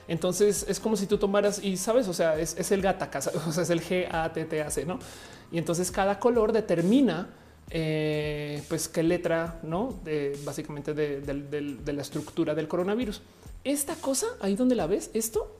Entonces 0.07 0.65
es 0.67 0.79
como 0.79 0.97
si 0.97 1.05
tú 1.05 1.17
tomaras 1.17 1.63
y 1.63 1.77
sabes, 1.77 2.07
o 2.07 2.13
sea, 2.13 2.37
es, 2.37 2.71
el 2.71 2.81
gata, 2.81 3.09
o 3.47 3.51
sea, 3.51 3.63
es 3.63 3.69
el 3.69 3.81
G 3.81 4.07
A 4.11 4.33
T 4.33 4.61
A 4.61 4.69
C, 4.69 4.85
no? 4.85 4.99
Y 5.53 5.59
entonces 5.59 5.91
cada 5.91 6.19
color 6.19 6.51
determina 6.51 7.29
eh, 7.69 8.61
pues 8.67 8.87
qué 8.87 9.03
letra, 9.03 9.59
no? 9.63 9.99
De, 10.03 10.37
básicamente 10.43 10.93
de, 10.93 11.93
la 11.93 12.01
estructura 12.01 12.55
del 12.55 12.67
coronavirus. 12.67 13.21
Esta 13.63 13.95
cosa 13.95 14.27
ahí 14.41 14.55
donde 14.55 14.75
la 14.75 14.87
ves, 14.87 15.11
esto 15.13 15.59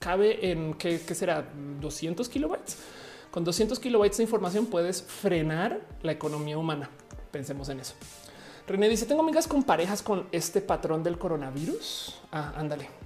cabe 0.00 0.50
en 0.50 0.74
qué, 0.74 0.98
será 0.98 1.48
200 1.80 2.28
kilobytes. 2.28 2.76
Con 3.30 3.44
200 3.44 3.78
kilobytes 3.78 4.18
de 4.18 4.24
información 4.24 4.66
puedes 4.66 5.02
frenar 5.02 5.80
la 6.02 6.12
economía 6.12 6.58
humana. 6.58 6.90
Pensemos 7.30 7.68
en 7.68 7.80
eso. 7.80 7.94
René 8.66 8.88
dice: 8.88 9.06
Tengo 9.06 9.22
amigas 9.22 9.46
con 9.46 9.62
parejas 9.62 10.02
con 10.02 10.26
este 10.32 10.60
patrón 10.60 11.02
del 11.02 11.18
coronavirus. 11.18 12.20
Ah, 12.32 12.52
ándale. 12.56 12.97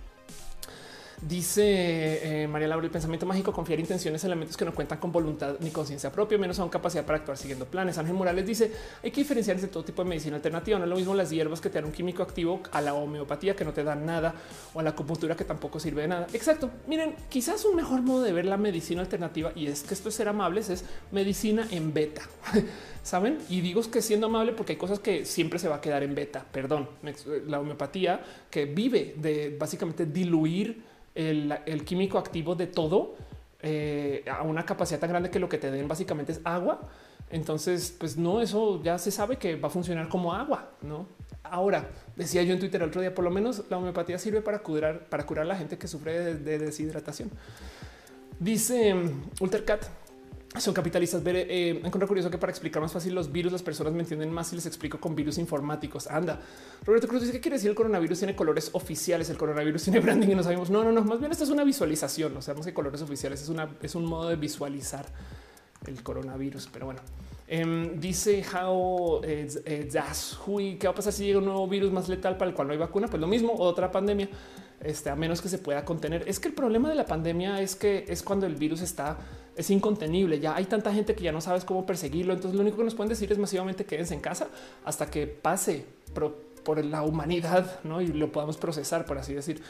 Dice 1.23 2.43
eh, 2.43 2.49
María 2.49 2.67
Laura, 2.67 2.85
el 2.85 2.91
pensamiento 2.91 3.27
mágico, 3.27 3.53
confiar 3.53 3.79
intenciones, 3.79 4.25
elementos 4.25 4.57
que 4.57 4.65
no 4.65 4.75
cuentan 4.75 4.99
con 4.99 5.13
voluntad 5.13 5.55
ni 5.61 5.71
conciencia 5.71 6.11
propia, 6.11 6.37
menos 6.37 6.59
aún 6.59 6.69
capacidad 6.69 7.07
para 7.07 7.19
actuar 7.19 7.39
siguiendo 7.39 7.65
planes. 7.65 7.97
Ángel 7.97 8.15
Morales 8.15 8.45
dice, 8.45 8.73
hay 9.01 9.13
que 9.13 9.21
diferenciar 9.21 9.55
entre 9.55 9.71
todo 9.71 9.85
tipo 9.85 10.03
de 10.03 10.09
medicina 10.09 10.35
alternativa. 10.35 10.79
No 10.79 10.85
es 10.85 10.91
lo 10.91 10.97
mismo 10.97 11.15
las 11.15 11.31
hierbas 11.31 11.61
que 11.61 11.71
te 11.71 11.77
dan 11.77 11.85
un 11.85 11.93
químico 11.93 12.25
activo 12.25 12.61
a 12.73 12.81
la 12.81 12.95
homeopatía 12.95 13.55
que 13.55 13.65
no 13.65 13.73
te 13.73 13.85
dan 13.85 14.05
nada 14.05 14.35
o 14.75 14.81
a 14.81 14.83
la 14.83 14.91
acupuntura 14.91 15.37
que 15.37 15.45
tampoco 15.45 15.79
sirve 15.79 16.03
de 16.03 16.09
nada. 16.09 16.27
Exacto. 16.33 16.71
Miren, 16.89 17.15
quizás 17.29 17.65
un 17.65 17.77
mejor 17.77 18.03
modo 18.03 18.23
de 18.23 18.33
ver 18.33 18.47
la 18.47 18.57
medicina 18.57 19.03
alternativa 19.03 19.53
y 19.55 19.69
es 19.69 19.85
que 19.85 19.95
esto 19.95 20.09
es 20.09 20.17
ser 20.17 20.27
amables 20.27 20.71
es 20.71 20.85
medicina 21.13 21.69
en 21.71 21.95
beta. 21.95 22.23
Saben? 23.05 23.39
Y 23.49 23.61
digo 23.61 23.81
que 23.91 24.03
siendo 24.03 24.27
amable 24.27 24.53
porque 24.53 24.73
hay 24.73 24.79
cosas 24.79 24.99
que 24.99 25.25
siempre 25.25 25.61
se 25.61 25.69
va 25.69 25.77
a 25.77 25.81
quedar 25.81 26.03
en 26.03 26.17
beta. 26.17 26.45
Perdón, 26.51 26.89
la 27.47 27.61
homeopatía 27.61 28.21
que 28.51 28.65
vive 28.65 29.15
de 29.17 29.57
básicamente 29.57 30.07
diluir 30.07 30.92
el, 31.15 31.85
químico 31.85 32.19
activo 32.19 32.55
de 32.55 32.67
todo 32.67 33.15
eh, 33.61 34.25
a 34.31 34.43
una 34.43 34.65
capacidad 34.65 34.99
tan 34.99 35.11
grande 35.11 35.31
que 35.31 35.39
lo 35.39 35.49
que 35.49 35.59
te 35.59 35.71
den 35.71 35.89
básicamente 35.89 36.33
es 36.33 36.41
agua. 36.45 36.81
Entonces, 37.31 37.95
pues 37.99 38.17
no, 38.17 38.43
eso 38.43 38.83
ya 38.83 38.99
se 38.99 39.11
sabe 39.11 39.37
que 39.37 39.57
va 39.57 39.69
a 39.69 39.71
funcionar 39.71 40.09
como 40.09 40.35
agua, 40.35 40.71
¿no? 40.83 41.07
Ahora, 41.45 41.89
decía 42.15 42.43
yo 42.43 42.53
en 42.53 42.61
Twitter 42.61 42.83
el 42.83 42.89
otro 42.89 43.01
día, 43.01 43.15
por 43.15 43.25
lo 43.25 43.31
menos 43.31 43.65
la 43.71 43.79
homeopatía 43.79 44.19
sirve 44.19 44.43
para 44.43 44.61
curar, 44.61 45.07
para 45.09 45.25
curar 45.25 45.45
a 45.45 45.49
la 45.49 45.57
gente 45.57 45.79
que 45.79 45.89
sufre 45.89 46.35
de, 46.35 46.59
deshidratación. 46.59 47.31
Dice 48.39 48.95
um, 48.95 49.23
Ultercat, 49.41 49.85
son 50.61 50.75
capitalistas. 50.75 51.23
Ver, 51.23 51.37
eh, 51.37 51.71
encuentro 51.71 52.07
curioso 52.07 52.31
que 52.31 52.39
para 52.39 52.51
explicar 52.51 52.83
más 52.83 52.93
fácil 52.93 53.15
los 53.15 53.33
virus, 53.33 53.53
las 53.53 53.63
personas 53.63 53.93
me 53.93 54.01
entienden 54.01 54.31
más 54.31 54.49
si 54.49 54.57
les 54.57 54.67
explico 54.67 55.01
con 55.01 55.15
virus 55.15 55.39
informáticos. 55.39 56.07
Anda, 56.07 56.41
Roberto 56.85 57.09
Cruz 57.09 57.23
dice 57.23 57.33
que 57.33 57.41
quiere 57.41 57.57
decir 57.57 57.71
el 57.71 57.77
coronavirus 57.77 58.19
tiene 58.19 58.37
colores 58.37 58.71
oficiales, 58.73 59.31
el 59.31 59.39
coronavirus 59.39 59.85
tiene 59.85 60.01
branding 60.05 60.29
y 60.29 60.35
no 60.35 60.43
sabemos. 60.43 60.71
No, 60.71 60.85
no, 60.85 60.93
no, 60.93 61.03
más 61.03 61.19
bien 61.19 61.33
esto 61.33 61.45
es 61.45 61.51
una 61.51 61.65
visualización. 61.65 62.35
No 62.35 62.43
sabemos 62.43 62.67
que 62.67 62.75
colores 62.75 63.01
oficiales 63.03 63.43
es 63.43 63.49
una, 63.49 63.69
es 63.83 63.95
un 63.95 64.05
modo 64.05 64.29
de 64.29 64.37
visualizar 64.37 65.07
el 65.87 66.03
coronavirus, 66.03 66.69
pero 66.73 66.87
bueno. 66.87 67.01
Em, 67.49 68.01
dice 68.01 68.43
How 68.55 69.21
eh, 69.25 69.47
eh 69.67 69.89
¿qué 70.79 70.87
va 70.87 70.93
a 70.93 70.95
pasar 70.95 71.13
si 71.13 71.27
llega 71.27 71.39
un 71.39 71.45
nuevo 71.45 71.67
virus 71.69 71.93
más 71.93 72.09
letal 72.09 72.39
para 72.39 72.49
el 72.49 72.55
cual 72.55 72.69
no 72.69 72.73
hay 72.73 72.79
vacuna? 72.79 73.09
Pues 73.09 73.21
lo 73.21 73.27
mismo, 73.27 73.53
otra 73.59 73.91
pandemia, 73.91 74.29
este, 74.83 75.11
a 75.11 75.17
menos 75.17 75.41
que 75.41 75.49
se 75.49 75.59
pueda 75.59 75.85
contener. 75.85 76.25
Es 76.27 76.41
que 76.41 76.49
el 76.49 76.55
problema 76.55 76.89
de 76.89 76.95
la 76.95 77.07
pandemia 77.07 77.61
es 77.61 77.77
que 77.77 78.05
es 78.09 78.23
cuando 78.23 78.47
el 78.47 78.57
virus 78.57 78.81
está 78.81 79.19
es 79.57 79.71
incontenible. 79.71 80.41
Ya 80.41 80.55
hay 80.55 80.65
tanta 80.65 80.93
gente 80.93 81.15
que 81.15 81.25
ya 81.25 81.33
no 81.33 81.41
sabes 81.41 81.65
cómo 81.65 81.87
perseguirlo. 81.87 82.33
Entonces 82.33 82.55
lo 82.55 82.63
único 82.63 82.79
que 82.79 82.85
nos 82.85 82.95
pueden 82.95 83.09
decir 83.11 83.31
es 83.33 83.39
masivamente 83.39 83.85
quédense 83.85 84.15
en 84.15 84.21
casa 84.21 84.49
hasta 84.85 85.07
que 85.07 85.27
pase 85.27 85.85
por, 86.15 86.85
la 86.85 87.03
humanidad 87.03 87.81
¿no? 87.83 88.01
y 88.01 88.07
lo 88.09 88.31
podamos 88.31 88.57
procesar, 88.57 89.05
por 89.05 89.19
así 89.19 89.35
decir. 89.35 89.63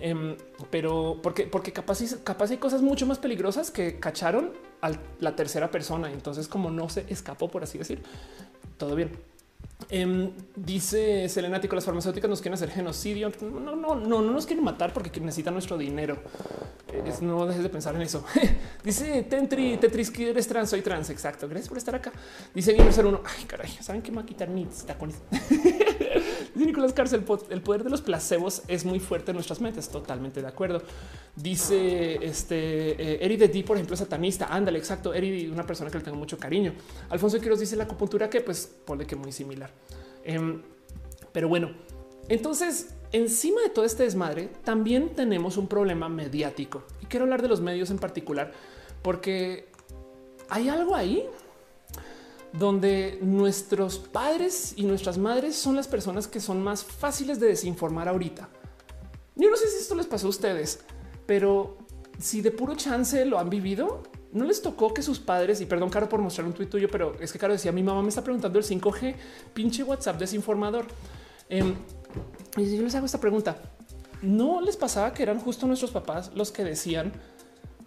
Em, 0.00 0.36
pero 0.70 1.20
porque, 1.22 1.46
porque 1.46 1.72
capaz, 1.72 2.00
capaz 2.22 2.50
hay 2.50 2.58
cosas 2.58 2.82
mucho 2.82 3.06
más 3.06 3.18
peligrosas 3.18 3.70
que 3.70 3.98
cacharon 3.98 4.52
a 4.82 4.92
la 5.20 5.36
tercera 5.36 5.70
persona. 5.70 6.12
Entonces, 6.12 6.48
como 6.48 6.70
no 6.70 6.88
se 6.88 7.06
escapó, 7.08 7.48
por 7.48 7.62
así 7.62 7.78
decir, 7.78 8.02
todo 8.76 8.94
bien. 8.94 9.10
Em, 9.90 10.30
dice 10.56 11.28
Selenático, 11.28 11.74
las 11.74 11.84
farmacéuticas 11.84 12.30
nos 12.30 12.40
quieren 12.40 12.54
hacer 12.54 12.70
genocidio. 12.70 13.30
No, 13.42 13.60
no, 13.60 13.76
no, 13.76 13.94
no 13.96 14.22
nos 14.22 14.46
quieren 14.46 14.64
matar 14.64 14.92
porque 14.92 15.20
necesitan 15.20 15.54
nuestro 15.54 15.76
dinero. 15.76 16.18
no 17.20 17.46
dejes 17.46 17.62
de 17.62 17.68
pensar 17.68 17.94
en 17.94 18.02
eso. 18.02 18.24
dice 18.84 19.22
Tentri, 19.24 19.76
Tetris, 19.76 20.10
que 20.10 20.30
eres 20.30 20.48
trans, 20.48 20.70
soy 20.70 20.82
trans. 20.82 21.10
Exacto. 21.10 21.48
Gracias 21.48 21.68
por 21.68 21.78
estar 21.78 21.94
acá. 21.94 22.12
Dice 22.54 22.72
Gamer 22.72 23.06
uno. 23.06 23.20
Ay, 23.24 23.44
caray, 23.44 23.70
saben 23.80 24.02
que 24.02 24.10
me 24.10 24.16
va 24.16 24.22
a 24.22 24.26
quitar 24.26 24.48
mis 24.48 24.84
tacones. 24.84 25.16
dice 26.54 26.66
Nicolás 26.66 26.92
Cárcel, 26.92 27.24
el 27.50 27.62
poder 27.62 27.84
de 27.84 27.90
los 27.90 28.00
placebos 28.00 28.62
es 28.68 28.84
muy 28.84 29.00
fuerte 29.00 29.32
en 29.32 29.36
nuestras 29.36 29.60
mentes. 29.60 29.88
Totalmente 29.88 30.40
de 30.40 30.48
acuerdo. 30.48 30.82
Dice 31.36 32.24
este 32.24 32.92
eh, 32.92 33.24
Eri 33.24 33.36
de 33.36 33.48
D, 33.48 33.64
por 33.64 33.76
ejemplo, 33.76 33.96
satanista. 33.96 34.46
Ándale, 34.46 34.78
exacto. 34.78 35.12
Eri, 35.12 35.48
una 35.48 35.66
persona 35.66 35.90
que 35.90 35.98
le 35.98 36.04
tengo 36.04 36.16
mucho 36.16 36.38
cariño. 36.38 36.72
Alfonso 37.10 37.40
Quiroz 37.40 37.60
dice 37.60 37.76
la 37.76 37.84
acupuntura 37.84 38.30
que 38.30 38.40
pues 38.40 38.76
que 39.06 39.16
muy 39.16 39.32
similar. 39.32 39.70
Em, 40.24 40.62
pero 41.32 41.48
bueno, 41.48 41.72
entonces 42.28 42.94
encima 43.12 43.60
de 43.62 43.68
todo 43.68 43.84
este 43.84 44.04
desmadre 44.04 44.50
también 44.64 45.10
tenemos 45.10 45.56
un 45.56 45.68
problema 45.68 46.08
mediático 46.08 46.84
y 47.02 47.06
quiero 47.06 47.24
hablar 47.24 47.42
de 47.42 47.48
los 47.48 47.60
medios 47.60 47.90
en 47.90 47.98
particular 47.98 48.52
porque 49.02 49.68
hay 50.48 50.68
algo 50.68 50.94
ahí 50.94 51.24
donde 52.58 53.18
nuestros 53.20 53.98
padres 53.98 54.74
y 54.76 54.84
nuestras 54.84 55.18
madres 55.18 55.56
son 55.56 55.74
las 55.74 55.88
personas 55.88 56.28
que 56.28 56.38
son 56.38 56.62
más 56.62 56.84
fáciles 56.84 57.40
de 57.40 57.48
desinformar 57.48 58.08
ahorita. 58.08 58.48
Yo 59.34 59.50
no 59.50 59.56
sé 59.56 59.68
si 59.68 59.78
esto 59.78 59.96
les 59.96 60.06
pasó 60.06 60.28
a 60.28 60.30
ustedes, 60.30 60.80
pero 61.26 61.78
si 62.20 62.42
de 62.42 62.52
puro 62.52 62.76
chance 62.76 63.24
lo 63.24 63.40
han 63.40 63.50
vivido, 63.50 64.04
no 64.32 64.44
les 64.44 64.62
tocó 64.62 64.94
que 64.94 65.02
sus 65.02 65.18
padres, 65.18 65.60
y 65.60 65.66
perdón, 65.66 65.90
Caro, 65.90 66.08
por 66.08 66.20
mostrar 66.20 66.46
un 66.46 66.52
tuit 66.52 66.70
tuyo, 66.70 66.88
pero 66.88 67.16
es 67.20 67.32
que 67.32 67.40
Caro 67.40 67.52
decía, 67.52 67.72
mi 67.72 67.82
mamá 67.82 68.02
me 68.02 68.08
está 68.08 68.22
preguntando 68.22 68.56
el 68.60 68.64
5G, 68.64 69.16
pinche 69.52 69.82
WhatsApp 69.82 70.18
desinformador. 70.18 70.86
Em, 71.48 71.74
y 72.56 72.76
yo 72.76 72.82
les 72.84 72.94
hago 72.94 73.06
esta 73.06 73.18
pregunta, 73.18 73.56
¿no 74.22 74.60
les 74.60 74.76
pasaba 74.76 75.12
que 75.12 75.24
eran 75.24 75.40
justo 75.40 75.66
nuestros 75.66 75.90
papás 75.90 76.30
los 76.36 76.52
que 76.52 76.62
decían 76.62 77.12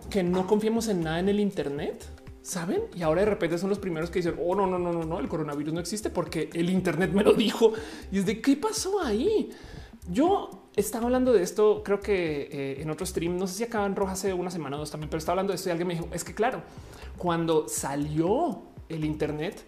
que 0.09 0.23
no 0.23 0.45
confiemos 0.45 0.89
en 0.89 1.03
nada 1.03 1.19
en 1.19 1.29
el 1.29 1.39
Internet? 1.39 2.16
¿Saben? 2.47 2.83
Y 2.95 3.01
ahora 3.01 3.23
de 3.23 3.31
repente 3.31 3.57
son 3.57 3.69
los 3.69 3.77
primeros 3.77 4.09
que 4.09 4.19
dicen, 4.19 4.35
oh, 4.41 4.55
no, 4.55 4.65
no, 4.65 4.79
no, 4.79 4.93
no, 4.93 5.03
no, 5.03 5.19
el 5.19 5.27
coronavirus 5.27 5.73
no 5.73 5.81
existe 5.81 6.09
porque 6.09 6.49
el 6.53 6.69
Internet 6.69 7.11
me 7.11 7.21
lo 7.21 7.33
dijo. 7.33 7.73
Y 8.09 8.19
es 8.19 8.25
de, 8.25 8.39
¿qué 8.39 8.55
pasó 8.55 9.01
ahí? 9.03 9.49
Yo 10.09 10.69
estaba 10.77 11.07
hablando 11.07 11.33
de 11.33 11.43
esto, 11.43 11.83
creo 11.83 11.99
que 11.99 12.47
eh, 12.49 12.81
en 12.81 12.89
otro 12.89 13.05
stream, 13.05 13.37
no 13.37 13.47
sé 13.47 13.55
si 13.55 13.63
acaban 13.65 13.97
roja 13.97 14.13
hace 14.13 14.33
una 14.33 14.49
semana 14.49 14.77
o 14.77 14.79
dos 14.79 14.89
también, 14.89 15.09
pero 15.09 15.17
estaba 15.17 15.33
hablando 15.33 15.51
de 15.51 15.57
esto 15.57 15.67
y 15.67 15.71
alguien 15.71 15.89
me 15.89 15.95
dijo, 15.95 16.07
es 16.13 16.23
que 16.23 16.33
claro, 16.33 16.61
cuando 17.17 17.67
salió 17.67 18.61
el 18.87 19.03
Internet, 19.03 19.65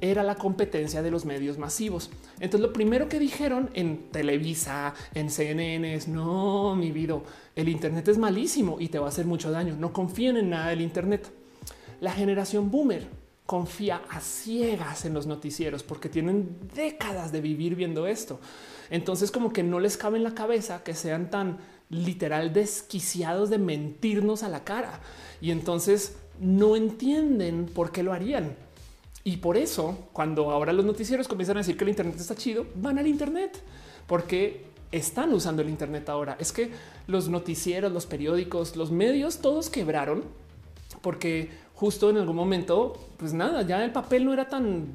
era 0.00 0.22
la 0.22 0.36
competencia 0.36 1.02
de 1.02 1.10
los 1.10 1.26
medios 1.26 1.58
masivos. 1.58 2.10
Entonces 2.40 2.60
lo 2.66 2.72
primero 2.72 3.10
que 3.10 3.18
dijeron 3.18 3.68
en 3.74 4.08
Televisa, 4.10 4.94
en 5.12 5.28
CNN 5.28 5.92
es 5.92 6.08
no, 6.08 6.74
mi 6.76 6.92
vida, 6.92 7.20
el 7.56 7.68
Internet 7.68 8.08
es 8.08 8.16
malísimo 8.16 8.78
y 8.80 8.88
te 8.88 8.98
va 8.98 9.04
a 9.04 9.08
hacer 9.10 9.26
mucho 9.26 9.50
daño. 9.50 9.76
No 9.78 9.92
confíen 9.92 10.38
en 10.38 10.48
nada 10.48 10.70
del 10.70 10.80
Internet. 10.80 11.41
La 12.02 12.10
generación 12.10 12.72
boomer 12.72 13.06
confía 13.46 14.02
a 14.10 14.18
ciegas 14.18 15.04
en 15.04 15.14
los 15.14 15.28
noticieros 15.28 15.84
porque 15.84 16.08
tienen 16.08 16.58
décadas 16.74 17.30
de 17.30 17.40
vivir 17.40 17.76
viendo 17.76 18.08
esto. 18.08 18.40
Entonces 18.90 19.30
como 19.30 19.52
que 19.52 19.62
no 19.62 19.78
les 19.78 19.96
cabe 19.96 20.16
en 20.16 20.24
la 20.24 20.34
cabeza 20.34 20.82
que 20.82 20.94
sean 20.94 21.30
tan 21.30 21.58
literal 21.90 22.52
desquiciados 22.52 23.50
de 23.50 23.58
mentirnos 23.58 24.42
a 24.42 24.48
la 24.48 24.64
cara. 24.64 24.98
Y 25.40 25.52
entonces 25.52 26.16
no 26.40 26.74
entienden 26.74 27.66
por 27.66 27.92
qué 27.92 28.02
lo 28.02 28.12
harían. 28.12 28.56
Y 29.22 29.36
por 29.36 29.56
eso, 29.56 30.08
cuando 30.12 30.50
ahora 30.50 30.72
los 30.72 30.84
noticieros 30.84 31.28
comienzan 31.28 31.58
a 31.58 31.60
decir 31.60 31.76
que 31.76 31.84
el 31.84 31.90
Internet 31.90 32.16
está 32.18 32.34
chido, 32.34 32.66
van 32.74 32.98
al 32.98 33.06
Internet 33.06 33.62
porque 34.08 34.64
están 34.90 35.32
usando 35.32 35.62
el 35.62 35.68
Internet 35.68 36.08
ahora. 36.08 36.36
Es 36.40 36.50
que 36.50 36.72
los 37.06 37.28
noticieros, 37.28 37.92
los 37.92 38.06
periódicos, 38.06 38.74
los 38.74 38.90
medios, 38.90 39.38
todos 39.38 39.70
quebraron 39.70 40.24
porque 41.00 41.50
justo 41.74 42.10
en 42.10 42.18
algún 42.18 42.36
momento, 42.36 42.94
pues 43.16 43.32
nada, 43.32 43.62
ya 43.62 43.84
el 43.84 43.92
papel 43.92 44.24
no 44.24 44.32
era 44.32 44.48
tan 44.48 44.86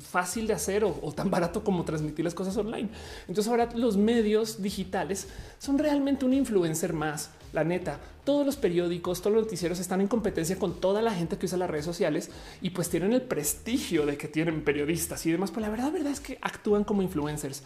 fácil 0.00 0.46
de 0.46 0.52
hacer 0.52 0.84
o, 0.84 1.12
tan 1.12 1.30
barato 1.30 1.64
como 1.64 1.84
transmitir 1.84 2.24
las 2.24 2.34
cosas 2.34 2.56
online. 2.56 2.88
Entonces 3.22 3.48
ahora 3.48 3.68
los 3.74 3.96
medios 3.96 4.62
digitales 4.62 5.28
son 5.58 5.78
realmente 5.78 6.24
un 6.24 6.32
influencer 6.32 6.92
más. 6.92 7.30
La 7.52 7.64
neta, 7.64 7.98
todos 8.24 8.44
los 8.44 8.56
periódicos, 8.56 9.20
todos 9.22 9.34
los 9.34 9.44
noticieros 9.44 9.80
están 9.80 10.00
en 10.00 10.08
competencia 10.08 10.58
con 10.58 10.80
toda 10.80 11.00
la 11.00 11.12
gente 11.12 11.38
que 11.38 11.46
usa 11.46 11.58
las 11.58 11.70
redes 11.70 11.84
sociales 11.84 12.30
y 12.60 12.70
pues 12.70 12.90
tienen 12.90 13.12
el 13.12 13.22
prestigio 13.22 14.04
de 14.04 14.16
que 14.16 14.28
tienen 14.28 14.62
periodistas 14.62 15.24
y 15.26 15.32
demás. 15.32 15.50
Pero 15.50 15.62
la 15.62 15.70
verdad, 15.70 15.92
verdad 15.92 16.12
es 16.12 16.20
que 16.20 16.38
actúan 16.42 16.84
como 16.84 17.02
influencers 17.02 17.62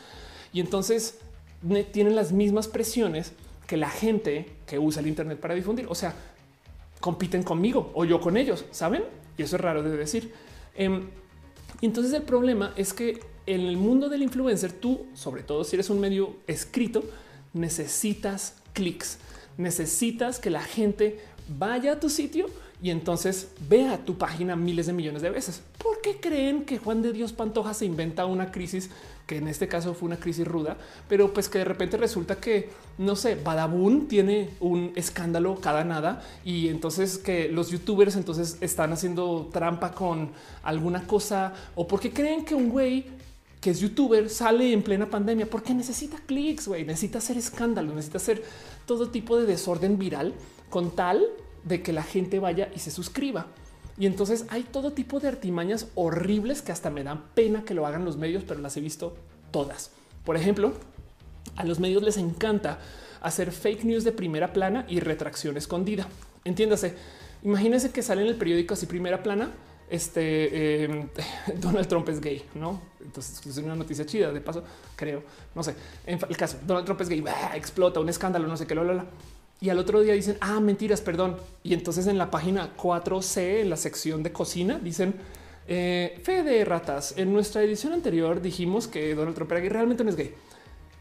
y 0.53 0.61
entonces 0.61 1.19
tienen 1.93 2.17
las 2.17 2.33
mismas 2.33 2.69
presiones 2.69 3.33
que 3.67 3.77
la 3.77 3.91
gente 3.91 4.47
que 4.67 4.79
usa 4.79 5.01
el 5.01 5.09
Internet 5.09 5.39
para 5.39 5.55
difundir. 5.55 5.87
O 5.89 5.95
sea, 5.95 6.15
compiten 7.01 7.43
conmigo 7.43 7.91
o 7.95 8.05
yo 8.05 8.21
con 8.21 8.37
ellos, 8.37 8.65
saben? 8.71 9.05
Y 9.37 9.43
eso 9.43 9.57
es 9.57 9.63
raro 9.63 9.83
de 9.83 9.97
decir. 9.97 10.33
Em, 10.75 11.09
entonces 11.83 12.13
el 12.13 12.23
problema 12.23 12.73
es 12.77 12.93
que 12.93 13.21
en 13.47 13.63
el 13.63 13.77
mundo 13.77 14.09
del 14.09 14.23
influencer, 14.23 14.73
tú, 14.73 15.07
sobre 15.15 15.43
todo 15.43 15.65
si 15.65 15.77
eres 15.77 15.91
un 15.91 16.01
medio 16.01 16.37
escrito, 16.47 17.03
necesitas 17.53 18.57
clics, 18.73 19.19
necesitas 19.57 20.39
que 20.39 20.51
la 20.51 20.63
gente 20.63 21.19
vaya 21.49 21.93
a 21.93 22.01
tu 22.01 22.09
sitio 22.11 22.47
y 22.83 22.91
entonces 22.91 23.49
vea 23.69 24.05
tu 24.05 24.17
página 24.17 24.57
miles 24.57 24.87
de 24.87 24.93
millones 24.93 25.23
de 25.23 25.31
veces. 25.31 25.63
¿Por 25.79 26.01
qué 26.01 26.19
creen 26.19 26.65
que 26.65 26.79
Juan 26.79 27.03
de 27.03 27.13
Dios 27.13 27.33
Pantoja 27.33 27.75
se 27.75 27.85
inventa 27.85 28.25
una 28.25 28.51
crisis 28.51 28.91
que 29.27 29.37
en 29.37 29.49
este 29.49 29.69
caso 29.69 29.95
fue 29.95 30.09
una 30.09 30.19
crisis 30.19 30.47
ruda, 30.47 30.77
pero 31.09 31.33
pues 31.33 31.49
que 31.49 31.59
de 31.59 31.65
repente 31.65 31.97
resulta 31.97 32.41
que 32.41 32.71
no 32.99 33.15
sé, 33.15 33.37
Badabun 33.37 34.09
tiene 34.09 34.51
un 34.59 34.93
escándalo 34.97 35.61
cada 35.61 35.85
nada 35.85 36.23
y 36.45 36.69
entonces 36.69 37.17
que 37.17 37.49
los 37.49 37.71
youtubers 37.71 38.17
entonces 38.17 38.57
están 38.61 38.93
haciendo 38.93 39.49
trampa 39.53 39.93
con 39.93 40.33
alguna 40.63 41.07
cosa 41.07 41.53
o 41.77 41.87
porque 41.87 42.13
creen 42.13 42.45
que 42.45 42.55
un 42.55 42.71
güey 42.71 43.07
que 43.61 43.71
es 43.71 43.81
youtuber 43.81 44.31
sale 44.31 44.73
en 44.73 44.83
plena 44.83 45.07
pandemia 45.07 45.49
porque 45.49 45.75
necesita 45.75 46.17
clics, 46.27 46.67
güey, 46.67 46.85
necesita 46.85 47.19
hacer 47.19 47.37
escándalo, 47.37 47.95
necesita 47.95 48.19
hacer 48.19 48.43
todo 48.87 49.11
tipo 49.11 49.37
de 49.37 49.47
desorden 49.47 49.99
viral 49.99 50.35
con 50.71 50.91
tal 50.91 51.25
de 51.65 51.83
que 51.83 51.93
la 51.93 52.03
gente 52.03 52.39
vaya 52.39 52.71
y 52.75 52.79
se 52.79 52.91
suscriba. 52.91 53.47
Y 53.99 54.07
entonces 54.07 54.47
hay 54.49 54.63
todo 54.63 54.93
tipo 54.93 55.21
de 55.21 55.29
artimañas 55.29 55.89
horribles 55.95 56.63
que 56.63 56.73
hasta 56.73 56.91
me 56.91 57.05
dan 57.05 57.25
pena 57.35 57.65
que 57.65 57.75
lo 57.75 57.87
hagan 57.87 58.05
los 58.05 58.17
medios, 58.17 58.45
pero 58.47 58.61
las 58.61 58.77
he 58.77 58.81
visto 58.81 59.15
todas. 59.51 59.91
Por 60.25 60.37
ejemplo, 60.37 60.73
a 61.57 61.65
los 61.65 61.81
medios 61.81 62.03
les 62.03 62.17
encanta 62.17 62.79
hacer 63.21 63.53
fake 63.53 63.85
news 63.85 64.05
de 64.05 64.13
primera 64.13 64.53
plana 64.53 64.87
y 64.89 65.01
retracción 65.01 65.57
escondida. 65.57 66.09
Entiéndase, 66.45 66.95
imagínense 67.43 67.91
que 67.91 68.03
sale 68.03 68.23
en 68.23 68.29
el 68.29 68.37
periódico 68.37 68.75
así 68.75 68.87
primera 68.87 69.23
plana. 69.23 69.51
Este 69.91 70.85
em, 70.85 71.09
Donald 71.61 71.89
Trump 71.89 72.09
es 72.09 72.21
gay, 72.21 72.43
no? 72.55 72.81
Entonces 73.05 73.45
es 73.45 73.59
una 73.59 73.75
noticia 73.75 74.07
chida. 74.07 74.33
De 74.33 74.41
paso, 74.41 74.63
creo, 74.97 75.23
no 75.55 75.63
sé. 75.63 75.75
En 76.07 76.19
el 76.27 76.37
caso, 76.37 76.59
Donald 76.67 76.87
Trump 76.87 77.01
es 77.03 77.09
gay, 77.09 77.23
explota 77.55 78.01
un 78.01 78.09
escándalo, 78.09 78.47
no 78.47 78.57
sé 78.57 78.67
qué, 78.67 78.75
lo, 78.75 78.85
lo, 78.85 79.05
y 79.61 79.69
al 79.69 79.79
otro 79.79 80.01
día 80.01 80.15
dicen, 80.15 80.39
ah, 80.41 80.59
mentiras, 80.61 81.01
perdón. 81.03 81.37
Y 81.63 81.75
entonces 81.75 82.07
en 82.07 82.17
la 82.17 82.31
página 82.31 82.75
4C, 82.77 83.61
en 83.61 83.71
la 83.71 83.77
sección 83.77 84.23
de 84.23 84.33
cocina, 84.33 84.79
dicen, 84.83 85.15
eh, 85.69 86.19
fe 86.23 86.43
de 86.43 86.65
ratas, 86.65 87.15
en 87.17 87.33
nuestra 87.33 87.63
edición 87.63 87.93
anterior 87.93 88.41
dijimos 88.41 88.89
que 88.89 89.15
Donald 89.15 89.37
Trump 89.37 89.53
era 89.53 89.61
gay, 89.61 89.69
realmente 89.69 90.03
no 90.03 90.11
es 90.11 90.17
gay. 90.17 90.35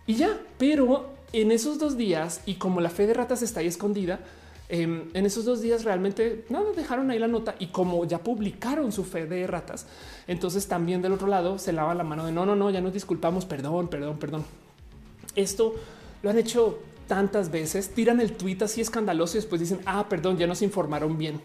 Y 0.06 0.16
ya, 0.16 0.40
pero 0.58 1.14
en 1.32 1.52
esos 1.52 1.80
dos 1.80 1.96
días, 1.96 2.42
y 2.46 2.56
como 2.56 2.82
la 2.82 2.90
fe 2.90 3.08
de 3.08 3.14
ratas 3.14 3.42
está 3.42 3.62
ahí 3.62 3.68
escondida, 3.68 4.20
em, 4.68 5.10
en 5.14 5.26
esos 5.26 5.46
dos 5.46 5.62
días 5.62 5.86
realmente 5.86 6.46
nada, 6.50 6.66
dejaron 6.76 7.10
ahí 7.10 7.18
la 7.18 7.28
nota 7.28 7.56
y 7.60 7.68
como 7.68 8.06
ya 8.06 8.20
publicaron 8.20 8.92
su 8.92 9.06
fe 9.06 9.26
de 9.26 9.48
ratas, 9.48 9.88
entonces 10.28 10.68
también 10.68 11.02
del 11.02 11.14
otro 11.14 11.28
lado 11.28 11.58
se 11.58 11.74
lava 11.74 11.96
la 11.96 12.04
mano 12.04 12.26
de 12.26 12.32
no, 12.32 12.46
no, 12.46 12.56
no, 12.56 12.70
ya 12.70 12.82
nos 12.82 12.94
disculpamos, 12.94 13.46
perdón, 13.46 13.88
perdón, 13.88 14.20
perdón. 14.20 14.46
Esto 15.36 15.76
lo 16.22 16.30
han 16.30 16.38
hecho 16.38 16.80
tantas 17.10 17.52
veces, 17.52 17.90
tiran 17.90 18.22
el 18.22 18.32
tweet 18.32 18.60
así 18.62 18.80
escandaloso 18.80 19.36
y 19.36 19.42
después 19.42 19.60
dicen, 19.60 19.82
ah, 19.86 20.08
perdón, 20.08 20.38
ya 20.38 20.48
nos 20.48 20.62
informaron 20.62 21.18
bien. 21.18 21.42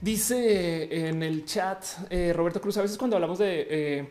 Dice 0.00 1.08
en 1.08 1.22
el 1.22 1.44
chat 1.44 1.84
eh, 2.10 2.32
Roberto 2.34 2.60
Cruz, 2.60 2.76
a 2.76 2.82
veces 2.82 2.98
cuando 2.98 3.16
hablamos 3.16 3.38
de 3.38 3.66
eh, 3.70 4.10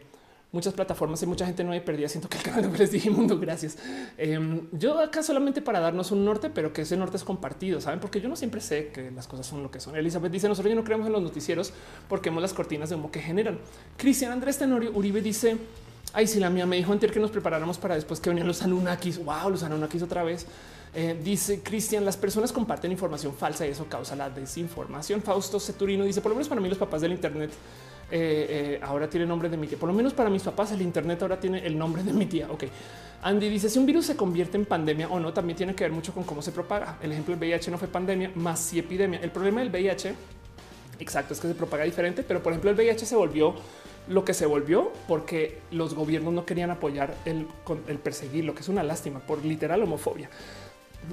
muchas 0.51 0.73
plataformas 0.73 1.21
y 1.23 1.25
mucha 1.25 1.45
gente 1.45 1.63
no 1.63 1.71
hay 1.73 1.81
perdida, 1.81 2.07
siento 2.07 2.29
que 2.29 2.37
el 2.37 2.43
canal 2.43 2.71
de 2.71 2.77
les 2.77 2.91
dije 2.93 3.11
gracias. 3.39 3.77
Em, 4.17 4.67
yo 4.71 4.97
acá 4.99 5.23
solamente 5.23 5.61
para 5.61 5.79
darnos 5.79 6.11
un 6.11 6.23
norte, 6.23 6.49
pero 6.49 6.71
que 6.71 6.83
ese 6.83 6.95
norte 6.95 7.17
es 7.17 7.23
compartido, 7.23 7.81
¿saben? 7.81 7.99
Porque 7.99 8.21
yo 8.21 8.29
no 8.29 8.37
siempre 8.37 8.61
sé 8.61 8.87
que 8.93 9.11
las 9.11 9.27
cosas 9.27 9.45
son 9.45 9.61
lo 9.61 9.71
que 9.71 9.81
son. 9.81 9.95
Elizabeth 9.97 10.31
dice, 10.31 10.47
nosotros 10.47 10.71
ya 10.71 10.75
no 10.75 10.85
creemos 10.85 11.07
en 11.07 11.13
los 11.13 11.21
noticieros 11.21 11.73
porque 12.07 12.29
vemos 12.29 12.41
las 12.41 12.53
cortinas 12.53 12.89
de 12.89 12.95
humo 12.95 13.11
que 13.11 13.19
generan. 13.19 13.59
Cristian 13.97 14.31
Andrés 14.31 14.57
Tenorio 14.57 14.91
Uribe 14.93 15.21
dice, 15.21 15.57
Ay, 16.13 16.25
si 16.25 16.39
la 16.39 16.49
mía 16.49 16.65
me 16.65 16.75
dijo 16.75 16.91
antes 16.91 17.11
que 17.11 17.19
nos 17.19 17.29
preparáramos 17.29 17.77
para 17.77 17.95
después 17.95 18.19
que 18.19 18.29
venían 18.29 18.47
los 18.47 18.61
Anunnakis. 18.63 19.23
Wow, 19.23 19.51
los 19.51 19.63
Anunnakis 19.63 20.01
otra 20.01 20.23
vez. 20.23 20.45
Eh, 20.93 21.19
dice 21.23 21.61
Cristian, 21.61 22.03
las 22.03 22.17
personas 22.17 22.51
comparten 22.51 22.91
información 22.91 23.33
falsa 23.35 23.67
y 23.67 23.71
eso 23.71 23.85
causa 23.87 24.15
la 24.15 24.29
desinformación. 24.29 25.21
Fausto 25.21 25.59
Ceturino 25.59 26.03
dice, 26.03 26.21
por 26.21 26.31
lo 26.31 26.35
menos 26.35 26.49
para 26.49 26.59
mí 26.61 26.67
los 26.67 26.79
papás 26.79 27.01
del 27.01 27.11
Internet 27.11 27.51
eh, 28.11 28.47
eh, 28.49 28.79
ahora 28.81 29.07
tiene 29.07 29.27
nombre 29.27 29.49
de 29.49 29.57
mi 29.57 29.67
tía. 29.67 29.77
Por 29.77 29.87
lo 29.87 29.93
menos 29.93 30.13
para 30.13 30.31
mis 30.31 30.41
papás 30.41 30.71
el 30.71 30.81
Internet 30.81 31.21
ahora 31.21 31.39
tiene 31.39 31.65
el 31.65 31.77
nombre 31.77 32.03
de 32.03 32.11
mi 32.11 32.25
tía. 32.25 32.47
Ok. 32.49 32.63
Andy 33.21 33.49
dice, 33.49 33.69
si 33.69 33.77
un 33.77 33.85
virus 33.85 34.05
se 34.05 34.15
convierte 34.15 34.57
en 34.57 34.65
pandemia 34.65 35.09
o 35.09 35.19
no, 35.19 35.33
también 35.33 35.57
tiene 35.57 35.75
que 35.75 35.83
ver 35.83 35.91
mucho 35.91 36.13
con 36.13 36.23
cómo 36.23 36.41
se 36.41 36.51
propaga. 36.51 36.97
El 37.03 37.11
ejemplo 37.11 37.35
del 37.35 37.39
VIH 37.39 37.69
no 37.69 37.77
fue 37.77 37.87
pandemia, 37.87 38.31
más 38.33 38.59
si 38.59 38.79
epidemia. 38.79 39.19
El 39.21 39.29
problema 39.29 39.59
del 39.59 39.69
VIH, 39.69 40.15
exacto, 40.99 41.33
es 41.33 41.39
que 41.39 41.49
se 41.49 41.53
propaga 41.53 41.83
diferente, 41.83 42.23
pero 42.23 42.41
por 42.41 42.53
ejemplo 42.53 42.71
el 42.71 42.77
VIH 42.77 43.05
se 43.05 43.15
volvió 43.17 43.55
lo 44.09 44.25
que 44.25 44.33
se 44.33 44.45
volvió 44.45 44.91
porque 45.07 45.59
los 45.71 45.93
gobiernos 45.93 46.33
no 46.33 46.45
querían 46.45 46.71
apoyar 46.71 47.15
el, 47.25 47.45
perseguir, 47.99 48.43
lo 48.43 48.55
que 48.55 48.61
es 48.61 48.67
una 48.67 48.83
lástima 48.83 49.19
por 49.19 49.45
literal 49.45 49.83
homofobia. 49.83 50.29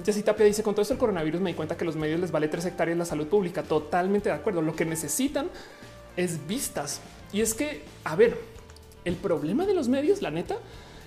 Jessy 0.03 0.23
Tapia 0.23 0.45
dice 0.45 0.63
con 0.63 0.73
todo 0.73 0.81
esto 0.81 0.95
el 0.95 0.99
coronavirus 0.99 1.39
me 1.39 1.51
di 1.51 1.55
cuenta 1.55 1.77
que 1.77 1.85
los 1.85 1.95
medios 1.95 2.19
les 2.19 2.31
vale 2.31 2.47
tres 2.49 2.65
hectáreas 2.65 2.97
la 2.97 3.05
salud 3.05 3.27
pública. 3.27 3.63
Totalmente 3.63 4.29
de 4.29 4.35
acuerdo. 4.35 4.61
Lo 4.61 4.75
que 4.75 4.83
necesitan 4.83 5.49
es 6.17 6.45
vistas. 6.45 6.99
Y 7.31 7.41
es 7.41 7.53
que, 7.53 7.83
a 8.03 8.15
ver, 8.15 8.37
el 9.05 9.15
problema 9.15 9.65
de 9.65 9.73
los 9.73 9.87
medios, 9.87 10.21
la 10.21 10.31
neta, 10.31 10.57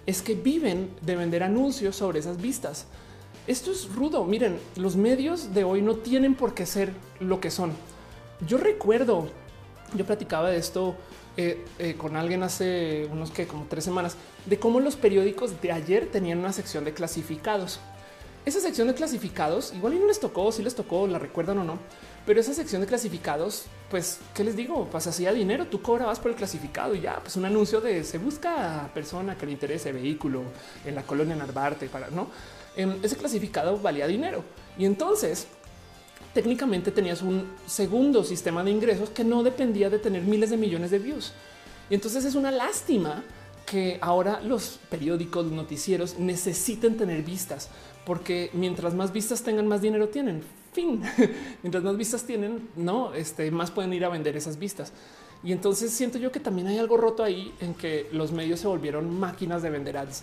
es 0.07 0.23
que 0.23 0.35
viven 0.35 0.91
de 1.03 1.17
vender 1.17 1.43
anuncios 1.43 1.97
sobre 1.97 2.21
esas 2.21 2.41
vistas. 2.41 2.87
Esto 3.47 3.71
es 3.71 3.93
rudo. 3.95 4.25
Miren, 4.25 4.59
los 4.77 4.97
medios 4.97 5.53
de 5.53 5.65
hoy 5.65 5.83
no 5.83 5.97
tienen 5.97 6.35
por 6.35 6.55
qué 6.55 6.67
ser 6.67 6.93
lo 7.19 7.41
que 7.41 7.51
son. 7.51 7.73
Yo 8.47 8.57
recuerdo, 8.59 9.29
yo 9.95 10.07
platicaba 10.07 10.51
de 10.51 10.57
esto 10.57 10.95
eh, 11.43 11.65
eh, 11.79 11.95
con 11.97 12.17
alguien 12.17 12.43
hace 12.43 13.09
unos 13.11 13.31
que 13.31 13.47
como 13.47 13.65
tres 13.65 13.83
semanas 13.83 14.15
de 14.45 14.59
cómo 14.59 14.79
los 14.79 14.95
periódicos 14.97 15.63
de 15.63 15.73
ayer 15.73 16.07
tenían 16.07 16.39
una 16.39 16.53
sección 16.53 16.85
de 16.85 16.93
clasificados. 16.93 17.81
Esa 18.45 18.61
sección 18.61 18.89
de 18.89 18.95
clasificados 18.95 19.73
igual 19.75 19.95
y 19.95 19.99
no 19.99 20.07
les 20.07 20.21
tocó, 20.21 20.53
si 20.53 20.63
les 20.63 20.75
tocó, 20.75 21.07
la 21.07 21.19
recuerdan 21.19 21.59
o 21.61 21.65
no, 21.65 21.79
pero 22.27 22.41
esa 22.41 22.53
sección 22.53 22.83
de 22.83 22.87
clasificados, 22.87 23.65
pues, 23.91 24.19
¿qué 24.35 24.45
les 24.45 24.55
digo? 24.55 24.87
Pues 24.91 25.07
hacía 25.07 25.33
dinero, 25.33 25.67
tú 25.67 25.81
cobrabas 25.81 26.21
por 26.21 26.31
el 26.31 26.37
clasificado 26.37 26.95
y 26.95 27.01
ya, 27.01 27.19
pues 27.21 27.37
un 27.37 27.47
anuncio 27.47 27.81
de 27.81 28.05
se 28.05 28.19
busca 28.19 28.85
a 28.85 28.89
persona 28.89 29.39
que 29.39 29.47
le 29.47 29.53
interese 29.53 29.93
vehículo 29.93 30.43
en 30.85 30.95
la 30.95 31.05
colonia 31.05 31.37
Narvarte 31.37 31.87
para 31.87 32.11
no. 32.11 32.29
Em, 32.77 32.99
ese 33.03 33.17
clasificado 33.17 33.79
valía 33.79 34.07
dinero 34.07 34.45
y 34.77 34.85
entonces 34.85 35.47
técnicamente 36.35 36.91
tenías 36.91 37.23
un 37.23 37.45
segundo 37.67 38.25
sistema 38.25 38.63
de 38.63 38.71
ingresos 38.71 39.11
que 39.11 39.25
no 39.25 39.43
dependía 39.43 39.91
de 39.91 39.99
tener 39.99 40.23
miles 40.23 40.51
de 40.51 40.57
millones 40.57 40.91
de 40.91 40.99
views. 40.99 41.33
Y 41.89 41.95
entonces 41.95 42.25
es 42.25 42.35
una 42.35 42.51
lástima 42.51 43.25
que 43.67 43.99
ahora 44.01 44.41
los 44.41 44.79
periódicos, 44.89 45.45
los 45.45 45.53
noticieros 45.53 46.19
necesiten 46.19 46.97
tener 46.97 47.23
vistas, 47.23 47.69
porque 48.05 48.51
mientras 48.53 48.95
más 48.95 49.13
vistas 49.13 49.43
tengan, 49.43 49.67
más 49.67 49.81
dinero 49.81 50.09
tienen. 50.09 50.43
Fin. 50.73 51.03
mientras 51.63 51.83
más 51.83 51.97
vistas 51.97 52.25
tienen, 52.25 52.69
no, 52.77 53.15
este, 53.15 53.51
más 53.51 53.71
pueden 53.71 53.93
ir 53.93 54.05
a 54.05 54.09
vender 54.09 54.37
esas 54.37 54.59
vistas. 54.59 54.93
Y 55.43 55.53
entonces 55.53 55.93
siento 55.93 56.19
yo 56.19 56.31
que 56.31 56.41
también 56.41 56.69
hay 56.69 56.79
algo 56.79 56.97
roto 56.97 57.25
ahí 57.25 57.53
en 57.61 57.75
que 57.75 58.09
los 58.13 58.31
medios 58.31 58.61
se 58.61 58.69
volvieron 58.69 59.19
máquinas 59.19 59.63
de 59.63 59.71
vender 59.71 59.97
ads. 59.97 60.23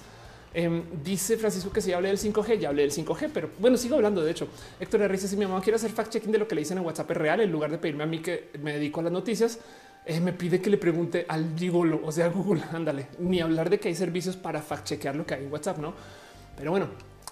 Em, 0.53 0.83
dice 1.03 1.37
Francisco 1.37 1.71
que 1.71 1.81
si 1.81 1.93
hablé 1.93 2.07
del 2.09 2.17
5G, 2.17 2.57
ya 2.57 2.69
hablé 2.69 2.83
del 2.83 2.91
5G, 2.91 3.29
pero 3.33 3.49
bueno, 3.59 3.77
sigo 3.77 3.95
hablando. 3.95 4.23
De 4.23 4.31
hecho, 4.31 4.47
Héctor 4.79 5.01
Herrera 5.01 5.13
dice: 5.13 5.27
Si 5.27 5.37
mi 5.37 5.45
mamá 5.45 5.61
quiere 5.61 5.75
hacer 5.75 5.91
fact 5.91 6.13
checking 6.13 6.31
de 6.31 6.37
lo 6.37 6.47
que 6.47 6.55
le 6.55 6.61
dicen 6.61 6.77
en 6.77 6.85
WhatsApp 6.85 7.11
real, 7.11 7.41
en 7.41 7.51
lugar 7.51 7.69
de 7.69 7.77
pedirme 7.77 8.03
a 8.03 8.07
mí 8.07 8.19
que 8.19 8.49
me 8.61 8.73
dedico 8.73 9.01
a 9.01 9.03
las 9.03 9.11
noticias, 9.11 9.59
eh, 10.05 10.19
me 10.21 10.31
pide 10.33 10.61
que 10.61 10.69
le 10.69 10.77
pregunte 10.77 11.25
al 11.27 11.53
gigolo, 11.57 11.99
o 12.03 12.11
sea, 12.11 12.29
Google, 12.29 12.63
ándale, 12.71 13.07
ni 13.19 13.41
hablar 13.41 13.69
de 13.69 13.79
que 13.79 13.89
hay 13.89 13.95
servicios 13.95 14.37
para 14.37 14.61
fact 14.61 14.85
chequear 14.85 15.15
lo 15.15 15.25
que 15.25 15.35
hay 15.35 15.43
en 15.43 15.51
WhatsApp, 15.51 15.79
no? 15.79 15.93
Pero 16.55 16.71
bueno, 16.71 16.87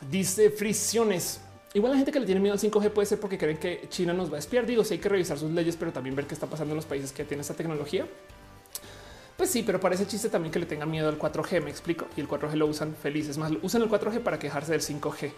dice 0.10 0.50
Frisiones. 0.50 1.42
Igual 1.74 1.92
la 1.92 1.98
gente 1.98 2.12
que 2.12 2.20
le 2.20 2.26
tiene 2.26 2.40
miedo 2.40 2.54
al 2.54 2.60
5G 2.60 2.90
puede 2.92 3.06
ser 3.06 3.20
porque 3.20 3.38
creen 3.38 3.58
que 3.58 3.88
China 3.90 4.14
nos 4.14 4.32
va 4.32 4.38
a 4.38 4.40
espiar. 4.40 4.66
Digo, 4.66 4.84
si 4.84 4.94
hay 4.94 5.00
que 5.00 5.10
revisar 5.10 5.38
sus 5.38 5.52
leyes, 5.52 5.76
pero 5.76 5.92
también 5.92 6.16
ver 6.16 6.26
qué 6.26 6.34
está 6.34 6.48
pasando 6.48 6.72
en 6.72 6.78
los 6.78 6.86
países 6.86 7.12
que 7.12 7.26
tienen 7.26 7.42
esta 7.42 7.54
tecnología. 7.54 8.08
Pues 9.38 9.49
sí, 9.49 9.64
pero 9.64 9.80
parece 9.80 10.07
chiste 10.07 10.30
también 10.30 10.52
que 10.52 10.60
le 10.60 10.66
tengan 10.66 10.90
miedo 10.90 11.10
al 11.10 11.20
4G, 11.20 11.62
me 11.62 11.70
explico. 11.70 12.07
Y 12.16 12.22
el 12.22 12.28
4G 12.28 12.53
lo 12.53 12.68
usan 12.68 12.95
felices, 12.95 13.38
más 13.38 13.52
usan 13.62 13.82
el 13.82 13.90
4G 13.90 14.22
para 14.22 14.40
quejarse 14.40 14.72
del 14.72 14.82
5G. 14.82 15.32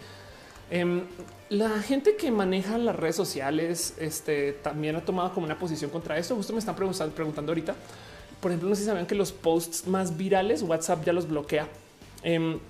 Em, 0.70 1.02
la 1.48 1.80
gente 1.80 2.16
que 2.16 2.30
maneja 2.30 2.78
las 2.78 2.94
redes 2.94 3.16
sociales 3.16 3.94
este, 3.98 4.52
también 4.52 4.96
ha 4.96 5.00
tomado 5.00 5.32
como 5.32 5.46
una 5.46 5.58
posición 5.58 5.90
contra 5.90 6.16
esto. 6.16 6.36
Justo 6.36 6.52
me 6.52 6.60
están 6.60 6.76
preguntando, 6.76 7.50
ahorita. 7.50 7.74
Por 8.40 8.52
ejemplo, 8.52 8.68
no 8.68 8.74
sé 8.76 8.82
si 8.82 8.86
saben 8.86 9.06
que 9.06 9.16
los 9.16 9.32
posts 9.32 9.88
más 9.88 10.16
virales 10.16 10.62
WhatsApp 10.62 11.04
ya 11.04 11.12
los 11.12 11.26
bloquea. 11.26 11.66
Em, 12.22 12.60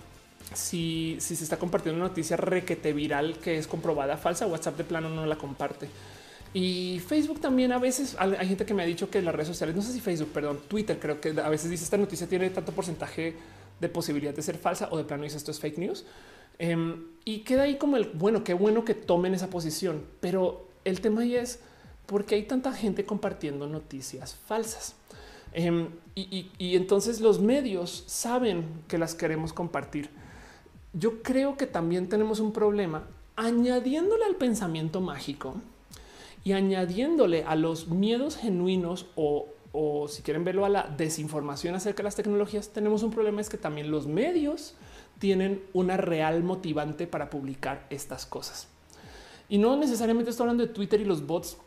si, 0.55 1.18
si 1.20 1.36
se 1.36 1.44
está 1.44 1.59
compartiendo 1.59 2.00
una 2.00 2.09
noticia 2.09 2.38
requete 2.38 2.94
viral 2.94 3.36
que 3.38 3.59
es 3.59 3.66
comprobada 3.66 4.16
falsa, 4.16 4.46
WhatsApp 4.46 4.78
de 4.78 4.84
plano 4.84 5.10
no 5.10 5.26
la 5.26 5.36
comparte. 5.36 5.88
Y 6.54 7.00
Facebook 7.06 7.40
también 7.40 7.72
a 7.72 7.78
veces 7.78 8.16
hay 8.18 8.48
gente 8.48 8.64
que 8.64 8.72
me 8.72 8.82
ha 8.82 8.86
dicho 8.86 9.10
que 9.10 9.20
las 9.20 9.34
redes 9.34 9.48
sociales, 9.48 9.76
no 9.76 9.82
sé 9.82 9.92
si 9.92 10.00
Facebook, 10.00 10.30
perdón, 10.32 10.60
Twitter, 10.66 10.98
creo 10.98 11.20
que 11.20 11.28
a 11.28 11.48
veces 11.48 11.70
dice 11.70 11.84
esta 11.84 11.98
noticia 11.98 12.26
tiene 12.26 12.48
tanto 12.50 12.72
porcentaje 12.72 13.34
de 13.80 13.88
posibilidad 13.88 14.34
de 14.34 14.42
ser 14.42 14.56
falsa 14.56 14.88
o 14.90 14.96
de 14.96 15.04
plano 15.04 15.24
dice 15.24 15.36
esto 15.36 15.50
es 15.50 15.60
fake 15.60 15.78
news. 15.78 16.04
Em, 16.58 17.04
y 17.24 17.40
queda 17.40 17.62
ahí 17.62 17.76
como 17.76 17.96
el 17.96 18.06
bueno, 18.14 18.42
qué 18.44 18.54
bueno 18.54 18.84
que 18.84 18.94
tomen 18.94 19.34
esa 19.34 19.48
posición. 19.48 20.02
Pero 20.20 20.66
el 20.84 21.00
tema 21.00 21.20
ahí 21.20 21.36
es 21.36 21.60
por 22.06 22.24
qué 22.24 22.36
hay 22.36 22.44
tanta 22.44 22.72
gente 22.72 23.04
compartiendo 23.04 23.66
noticias 23.66 24.34
falsas. 24.34 24.96
Em, 25.52 25.88
y 26.14 26.76
entonces 26.76 27.20
los 27.20 27.40
medios 27.40 28.04
saben 28.06 28.64
que 28.88 28.98
las 28.98 29.14
queremos 29.14 29.52
compartir. 29.52 30.10
Yo 30.94 31.22
creo 31.22 31.56
que 31.56 31.66
también 31.66 32.08
tenemos 32.08 32.40
un 32.40 32.52
problema 32.52 33.04
añadiéndole 33.36 34.24
al 34.24 34.34
pensamiento 34.34 35.00
mágico 35.00 35.54
y 36.44 36.52
añadiéndole 36.52 37.44
a 37.44 37.56
los 37.56 37.89
miedos 37.89 38.36
genuinos 38.36 39.06
o, 39.16 39.47
si 40.09 40.23
quieren 40.23 40.44
verlo 40.44 40.65
a 40.65 40.69
la 40.69 40.82
desinformación 40.97 41.74
acerca 41.74 41.98
de 41.98 42.05
las 42.05 42.16
tecnologías, 42.16 42.70
tenemos 42.70 43.02
un 43.02 43.10
problema 43.10 43.40
es 43.40 43.48
que 43.48 43.59
también 43.59 43.90
los 43.90 44.06
medios 44.06 44.74
tienen 45.19 45.62
una 45.73 45.97
real 45.97 46.43
motivante 46.43 47.06
para 47.06 47.31
publicar 47.31 47.86
estas 47.90 48.27
cosas. 48.27 48.69
Y 49.48 49.59
no 49.59 49.77
necesariamente 49.77 50.31
estoy 50.31 50.44
hablando 50.44 50.66
de 50.66 50.73
Twitter 50.73 51.01
y 51.01 51.05
los 51.05 51.27
bots, 51.27 51.59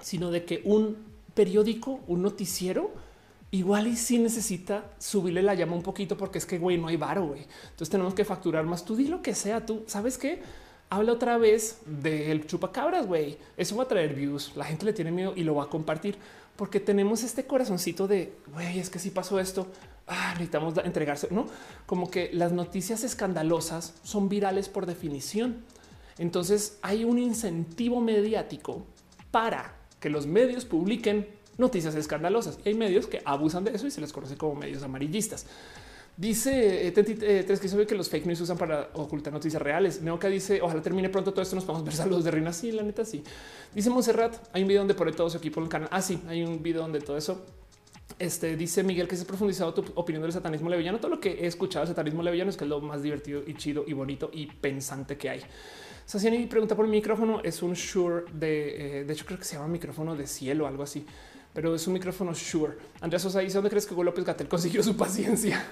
sino 0.00 0.30
de 0.30 0.44
que 0.44 0.62
un 0.64 0.96
periódico, 1.34 2.00
un 2.06 2.22
noticiero, 2.22 2.90
igual 3.50 3.88
y 3.88 3.96
si 3.96 4.18
necesita 4.18 4.92
subirle 4.98 5.42
la 5.42 5.54
llama 5.54 5.74
un 5.74 5.82
poquito 5.82 6.16
porque 6.16 6.38
es 6.38 6.46
que 6.46 6.58
güey 6.58 6.78
no 6.78 6.88
hay 6.88 6.96
varo, 6.96 7.26
güey. 7.26 7.46
Entonces 7.64 7.90
tenemos 7.90 8.14
que 8.14 8.24
facturar 8.24 8.64
más. 8.64 8.84
Tú 8.84 8.96
di 8.96 9.08
lo 9.08 9.22
que 9.22 9.34
sea, 9.34 9.66
tú 9.66 9.84
sabes 9.86 10.18
que 10.18 10.40
habla 10.90 11.12
otra 11.12 11.38
vez 11.38 11.78
del 11.86 12.46
chupacabras, 12.46 13.06
güey. 13.06 13.38
Eso 13.56 13.76
va 13.76 13.84
a 13.84 13.88
traer 13.88 14.14
views. 14.14 14.52
La 14.56 14.64
gente 14.64 14.84
le 14.84 14.92
tiene 14.92 15.10
miedo 15.10 15.32
y 15.34 15.44
lo 15.44 15.54
va 15.54 15.64
a 15.64 15.68
compartir 15.68 16.18
porque 16.60 16.78
tenemos 16.78 17.22
este 17.22 17.46
corazoncito 17.46 18.06
de 18.06 18.34
güey, 18.52 18.78
es 18.78 18.90
que 18.90 18.98
si 18.98 19.08
pasó 19.08 19.40
esto, 19.40 19.66
ah, 20.06 20.32
necesitamos 20.32 20.74
entregarse, 20.84 21.28
no 21.30 21.46
como 21.86 22.10
que 22.10 22.28
las 22.34 22.52
noticias 22.52 23.02
escandalosas 23.02 23.94
son 24.02 24.28
virales 24.28 24.68
por 24.68 24.84
definición. 24.84 25.64
Entonces 26.18 26.76
hay 26.82 27.04
un 27.04 27.18
incentivo 27.18 28.02
mediático 28.02 28.84
para 29.30 29.74
que 30.00 30.10
los 30.10 30.26
medios 30.26 30.66
publiquen 30.66 31.26
noticias 31.56 31.94
escandalosas. 31.94 32.58
Y 32.62 32.68
hay 32.68 32.74
medios 32.74 33.06
que 33.06 33.22
abusan 33.24 33.64
de 33.64 33.74
eso 33.74 33.86
y 33.86 33.90
se 33.90 34.02
les 34.02 34.12
conoce 34.12 34.36
como 34.36 34.54
medios 34.54 34.82
amarillistas. 34.82 35.46
Dice 36.20 36.86
eh, 36.86 36.92
eh, 36.94 37.44
tres 37.46 37.60
que 37.60 37.66
sabe 37.66 37.86
que 37.86 37.94
los 37.94 38.10
fake 38.10 38.26
news 38.26 38.42
usan 38.42 38.58
para 38.58 38.90
ocultar 38.92 39.32
noticias 39.32 39.62
reales. 39.62 40.02
Neoca 40.02 40.28
dice 40.28 40.60
ojalá 40.60 40.82
termine 40.82 41.08
pronto 41.08 41.32
todo 41.32 41.40
esto. 41.40 41.56
Nos 41.56 41.64
podemos 41.64 41.82
ver 41.82 41.94
saludos 41.94 42.24
de 42.24 42.30
Reina. 42.30 42.52
Sí, 42.52 42.72
la 42.72 42.82
neta, 42.82 43.06
sí. 43.06 43.24
Dice 43.74 43.88
Monserrat. 43.88 44.36
Hay 44.52 44.60
un 44.60 44.68
video 44.68 44.82
donde 44.82 44.92
pone 44.92 45.12
todo 45.12 45.30
su 45.30 45.38
equipo 45.38 45.60
en 45.60 45.64
el 45.64 45.70
canal. 45.70 45.88
Ah, 45.90 46.02
sí, 46.02 46.20
hay 46.28 46.42
un 46.42 46.62
video 46.62 46.82
donde 46.82 47.00
todo 47.00 47.16
eso. 47.16 47.42
Este 48.18 48.54
dice 48.54 48.82
Miguel 48.82 49.08
que 49.08 49.16
se 49.16 49.22
ha 49.22 49.26
profundizado 49.26 49.72
tu 49.72 49.82
opinión 49.94 50.20
del 50.20 50.32
satanismo 50.32 50.68
levillano. 50.68 50.98
Todo 50.98 51.12
lo 51.12 51.20
que 51.20 51.30
he 51.30 51.46
escuchado 51.46 51.86
del 51.86 51.94
satanismo 51.94 52.22
levillano 52.22 52.50
es 52.50 52.58
que 52.58 52.64
es 52.64 52.68
lo 52.68 52.82
más 52.82 53.02
divertido 53.02 53.42
y 53.46 53.54
chido 53.54 53.84
y 53.86 53.94
bonito 53.94 54.28
y 54.30 54.44
pensante 54.44 55.16
que 55.16 55.30
hay. 55.30 55.40
Saciani 56.04 56.44
pregunta 56.48 56.76
por 56.76 56.84
el 56.84 56.90
micrófono. 56.90 57.40
Es 57.42 57.62
un 57.62 57.72
Shure 57.72 58.24
de, 58.34 58.98
eh, 59.00 59.04
de 59.04 59.12
hecho, 59.14 59.24
creo 59.24 59.38
que 59.38 59.46
se 59.46 59.56
llama 59.56 59.68
micrófono 59.68 60.14
de 60.14 60.26
cielo 60.26 60.64
o 60.64 60.66
algo 60.66 60.82
así 60.82 61.06
pero 61.52 61.74
es 61.74 61.86
un 61.86 61.94
micrófono 61.94 62.32
Shure. 62.32 62.74
Andrés 63.00 63.22
Sosa 63.22 63.40
dice 63.40 63.54
dónde 63.54 63.70
crees 63.70 63.86
que 63.86 63.94
Hugo 63.94 64.04
López 64.04 64.24
Gatel 64.24 64.48
consiguió 64.48 64.82
su 64.82 64.96
paciencia. 64.98 65.64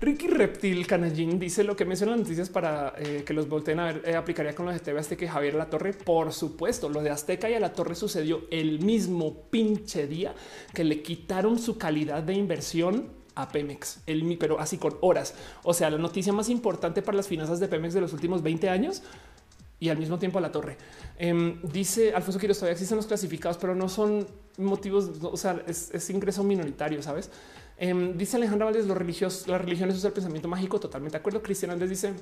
Ricky 0.00 0.28
Reptil 0.28 0.86
Canallín 0.86 1.38
dice 1.38 1.64
lo 1.64 1.76
que 1.76 1.84
menciona 1.84 2.12
las 2.12 2.20
noticias 2.20 2.48
para 2.48 2.94
eh, 2.98 3.24
que 3.26 3.32
los 3.32 3.48
volteen 3.48 3.80
a 3.80 3.86
ver. 3.86 4.02
Eh, 4.04 4.14
aplicaría 4.14 4.54
con 4.54 4.66
los 4.66 4.74
de 4.74 4.80
TV 4.80 5.00
Azteca 5.00 5.24
y 5.24 5.28
Javier 5.28 5.54
La 5.54 5.70
Torre. 5.70 5.92
Por 5.92 6.32
supuesto, 6.32 6.88
lo 6.88 7.02
de 7.02 7.10
Azteca 7.10 7.50
y 7.50 7.54
a 7.54 7.60
La 7.60 7.72
Torre 7.72 7.94
sucedió 7.94 8.42
el 8.50 8.80
mismo 8.80 9.42
pinche 9.50 10.06
día 10.06 10.34
que 10.72 10.84
le 10.84 11.02
quitaron 11.02 11.58
su 11.58 11.78
calidad 11.78 12.22
de 12.22 12.34
inversión 12.34 13.18
a 13.34 13.48
Pemex, 13.48 14.00
el, 14.06 14.36
pero 14.36 14.58
así 14.58 14.78
con 14.78 14.96
horas. 15.00 15.34
O 15.62 15.72
sea, 15.72 15.90
la 15.90 15.98
noticia 15.98 16.32
más 16.32 16.48
importante 16.48 17.02
para 17.02 17.16
las 17.16 17.28
finanzas 17.28 17.60
de 17.60 17.68
Pemex 17.68 17.94
de 17.94 18.00
los 18.00 18.12
últimos 18.12 18.42
20 18.42 18.68
años 18.68 19.02
y 19.80 19.88
al 19.88 19.98
mismo 19.98 20.18
tiempo 20.18 20.38
a 20.38 20.40
la 20.40 20.52
torre. 20.52 20.76
Em, 21.16 21.60
dice 21.62 22.12
Alfonso 22.14 22.38
Quiroz, 22.38 22.58
todavía 22.58 22.72
existen 22.72 22.96
los 22.96 23.06
clasificados, 23.06 23.58
pero 23.58 23.74
no 23.74 23.88
son 23.88 24.26
motivos, 24.56 25.10
o 25.22 25.36
sea, 25.36 25.62
es, 25.66 26.10
ingreso 26.10 26.42
minoritario, 26.42 27.02
¿sabes? 27.02 27.30
Em, 27.76 28.16
dice 28.16 28.36
Alejandra 28.36 28.66
Valdés, 28.66 28.86
los 28.86 28.96
religiosos, 28.96 29.46
las 29.46 29.60
religiones 29.60 29.96
usan 29.96 30.08
el 30.08 30.14
pensamiento 30.14 30.48
mágico, 30.48 30.80
totalmente 30.80 31.16
de 31.16 31.20
acuerdo. 31.20 31.42
Cristian 31.42 31.70
Andrés 31.70 31.90
dice, 31.90 32.12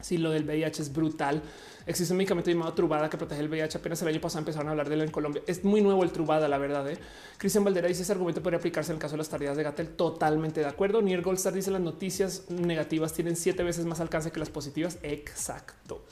si 0.00 0.18
lo 0.18 0.30
del 0.30 0.44
VIH 0.44 0.82
es 0.82 0.92
brutal. 0.92 1.42
Existe 1.86 2.12
un 2.12 2.18
medicamento 2.18 2.50
llamado 2.50 2.72
Trubada 2.74 3.08
que 3.08 3.16
protege 3.16 3.40
el 3.40 3.48
VIH. 3.48 3.78
Apenas 3.78 4.00
el 4.02 4.08
año 4.08 4.20
pasado 4.20 4.40
empezaron 4.40 4.68
a 4.68 4.70
hablar 4.72 4.88
de 4.88 4.94
él 4.94 5.02
en 5.02 5.10
Colombia. 5.10 5.42
Es 5.46 5.64
muy 5.64 5.80
nuevo 5.80 6.04
el 6.04 6.12
Trubada, 6.12 6.46
la 6.46 6.58
verdad. 6.58 6.88
¿eh? 6.90 6.98
Cristian 7.36 7.64
Valdera 7.64 7.88
dice 7.88 8.02
ese 8.02 8.12
argumento 8.12 8.42
podría 8.42 8.58
aplicarse 8.58 8.92
en 8.92 8.96
el 8.96 9.00
caso 9.00 9.12
de 9.12 9.18
las 9.18 9.28
tareas 9.28 9.56
de 9.56 9.62
Gatel. 9.62 9.88
Totalmente 9.88 10.60
de 10.60 10.66
acuerdo. 10.66 11.02
Nier 11.02 11.22
Goldstar 11.22 11.52
dice 11.52 11.70
las 11.70 11.80
noticias 11.80 12.50
negativas 12.50 13.12
tienen 13.12 13.36
siete 13.36 13.62
veces 13.62 13.86
más 13.86 14.00
alcance 14.00 14.30
que 14.30 14.38
las 14.38 14.50
positivas. 14.50 14.98
Exacto. 15.02 16.04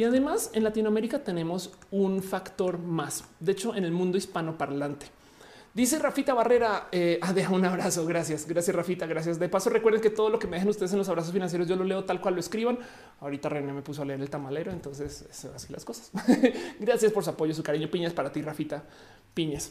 Y 0.00 0.04
además 0.04 0.48
en 0.54 0.64
Latinoamérica 0.64 1.18
tenemos 1.18 1.72
un 1.90 2.22
factor 2.22 2.78
más. 2.78 3.22
De 3.38 3.52
hecho, 3.52 3.76
en 3.76 3.84
el 3.84 3.92
mundo 3.92 4.16
hispano 4.16 4.56
parlante. 4.56 5.04
Dice 5.74 5.98
Rafita 5.98 6.32
Barrera, 6.32 6.88
eh, 6.90 7.18
ah, 7.22 7.34
deja 7.34 7.52
un 7.52 7.66
abrazo. 7.66 8.06
Gracias, 8.06 8.48
gracias 8.48 8.74
Rafita, 8.74 9.04
gracias. 9.04 9.38
De 9.38 9.50
paso, 9.50 9.68
recuerden 9.68 10.00
que 10.00 10.08
todo 10.08 10.30
lo 10.30 10.38
que 10.38 10.46
me 10.46 10.56
dejen 10.56 10.70
ustedes 10.70 10.92
en 10.92 10.98
los 11.00 11.08
abrazos 11.10 11.34
financieros 11.34 11.68
yo 11.68 11.76
lo 11.76 11.84
leo 11.84 12.04
tal 12.04 12.18
cual 12.18 12.32
lo 12.32 12.40
escriban. 12.40 12.78
Ahorita 13.20 13.50
René 13.50 13.74
me 13.74 13.82
puso 13.82 14.00
a 14.00 14.06
leer 14.06 14.22
el 14.22 14.30
tamalero, 14.30 14.72
entonces 14.72 15.26
es 15.30 15.44
así 15.44 15.70
las 15.70 15.84
cosas. 15.84 16.10
gracias 16.80 17.12
por 17.12 17.22
su 17.22 17.28
apoyo, 17.28 17.52
su 17.52 17.62
cariño. 17.62 17.90
Piñas 17.90 18.14
para 18.14 18.32
ti, 18.32 18.40
Rafita. 18.40 18.82
Piñas. 19.34 19.70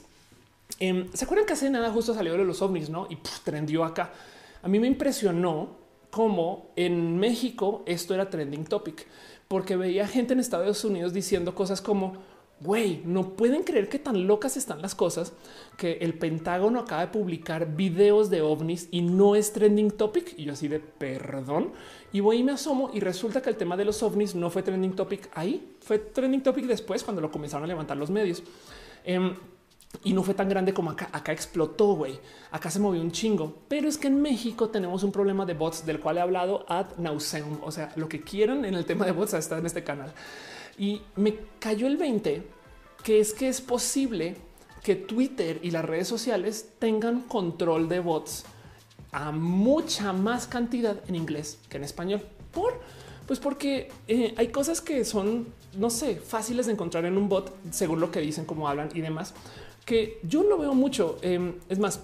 Em, 0.78 1.12
¿Se 1.12 1.26
acuerdan 1.26 1.48
que 1.48 1.54
hace 1.54 1.72
nada 1.72 1.92
justo 1.92 2.14
salió 2.14 2.34
de 2.34 2.46
los 2.46 2.62
ovnis, 2.62 2.92
no? 2.92 3.08
Y 3.10 3.18
trendió 3.44 3.84
acá. 3.84 4.14
A 4.62 4.68
mí 4.68 4.80
me 4.80 4.86
impresionó 4.86 5.80
cómo 6.12 6.70
en 6.76 7.18
México 7.18 7.82
esto 7.88 8.14
era 8.14 8.30
trending 8.30 8.66
topic 8.66 9.08
porque 9.50 9.76
veía 9.76 10.08
gente 10.08 10.32
en 10.32 10.40
Estados 10.40 10.86
Unidos 10.86 11.12
diciendo 11.12 11.54
cosas 11.54 11.82
como 11.82 12.14
güey, 12.62 13.02
no 13.06 13.36
pueden 13.36 13.64
creer 13.64 13.88
que 13.88 14.00
tan 14.00 14.28
locas 14.28 14.58
están 14.58 14.82
las 14.82 14.96
cosas 14.96 15.34
que 15.78 15.94
el 16.02 16.14
Pentágono 16.14 16.82
acaba 16.82 17.06
de 17.06 17.12
publicar 17.12 17.76
videos 17.76 18.30
de 18.30 18.42
ovnis 18.42 18.90
y 18.92 19.02
no 19.02 19.36
es 19.36 19.54
trending 19.54 19.92
topic. 19.92 20.34
Y 20.38 20.46
yo 20.46 20.54
así 20.54 20.68
de 20.68 20.80
perdón. 20.80 21.72
Y 22.12 22.20
voy 22.20 22.38
y 22.38 22.44
me 22.44 22.52
asomo 22.52 22.92
y 22.94 23.00
resulta 23.00 23.42
que 23.42 23.50
el 23.50 23.56
tema 23.56 23.78
de 23.78 23.86
los 23.86 24.04
ovnis 24.04 24.36
no 24.36 24.50
fue 24.50 24.64
trending 24.64 24.96
topic 24.96 25.30
ahí, 25.34 25.76
fue 25.82 26.00
trending 26.00 26.42
topic 26.42 26.66
después 26.66 27.04
cuando 27.04 27.22
lo 27.22 27.32
comenzaron 27.32 27.64
a 27.64 27.68
levantar 27.68 27.98
los 27.98 28.10
medios. 28.10 28.44
Em, 29.06 29.34
y 30.04 30.14
no 30.14 30.24
fue 30.24 30.34
tan 30.34 30.50
grande 30.50 30.74
como 30.74 30.92
acá. 30.92 31.10
Acá 31.12 31.32
explotó, 31.32 31.94
güey. 31.94 32.20
Acá 32.52 32.70
se 32.70 32.80
movió 32.80 33.02
un 33.02 33.12
chingo. 33.12 33.58
Pero 33.68 33.90
es 33.90 33.98
que 33.98 34.08
en 34.08 34.22
México 34.22 34.70
tenemos 34.70 35.04
un 35.04 35.12
problema 35.12 35.46
de 35.46 35.56
bots 35.56 35.86
del 35.86 36.00
cual 36.00 36.18
he 36.18 36.22
hablado 36.22 36.66
ad 36.70 36.98
nauseum. 36.98 37.60
O 37.64 37.72
sea, 37.72 37.92
lo 37.96 38.08
que 38.08 38.22
quieran 38.22 38.66
en 38.66 38.76
el 38.76 38.86
tema 38.86 39.06
de 39.06 39.12
bots 39.12 39.34
está 39.34 39.58
en 39.58 39.66
este 39.66 39.84
canal. 39.84 40.14
Y 40.78 41.02
me 41.16 41.36
cayó 41.60 41.88
el 41.88 41.98
20, 41.98 42.44
que 43.04 43.20
es 43.20 43.34
que 43.34 43.50
es 43.50 43.62
posible 43.62 44.38
que 44.84 44.96
Twitter 44.96 45.60
y 45.62 45.72
las 45.72 45.84
redes 45.84 46.08
sociales 46.08 46.70
tengan 46.80 47.22
control 47.22 47.90
de 47.90 48.00
bots 48.00 48.46
a 49.12 49.32
mucha 49.32 50.14
más 50.14 50.48
cantidad 50.48 50.98
en 51.08 51.16
inglés 51.16 51.60
que 51.68 51.78
en 51.78 51.84
español. 51.84 52.22
¿Por? 52.54 52.80
Pues 53.28 53.40
porque 53.40 53.92
eh, 54.08 54.34
hay 54.38 54.48
cosas 54.48 54.82
que 54.82 55.04
son, 55.04 55.48
no 55.78 55.90
sé, 55.90 56.16
fáciles 56.16 56.68
de 56.68 56.74
encontrar 56.74 57.06
en 57.06 57.18
un 57.18 57.28
bot, 57.28 57.54
según 57.72 58.00
lo 58.00 58.12
que 58.12 58.22
dicen, 58.22 58.46
cómo 58.46 58.68
hablan 58.68 58.90
y 58.94 59.02
demás, 59.02 59.34
que 59.90 60.20
yo 60.22 60.44
lo 60.44 60.60
veo 60.60 60.76
mucho. 60.76 61.18
Em, 61.24 61.56
es 61.68 61.80
más, 61.80 62.02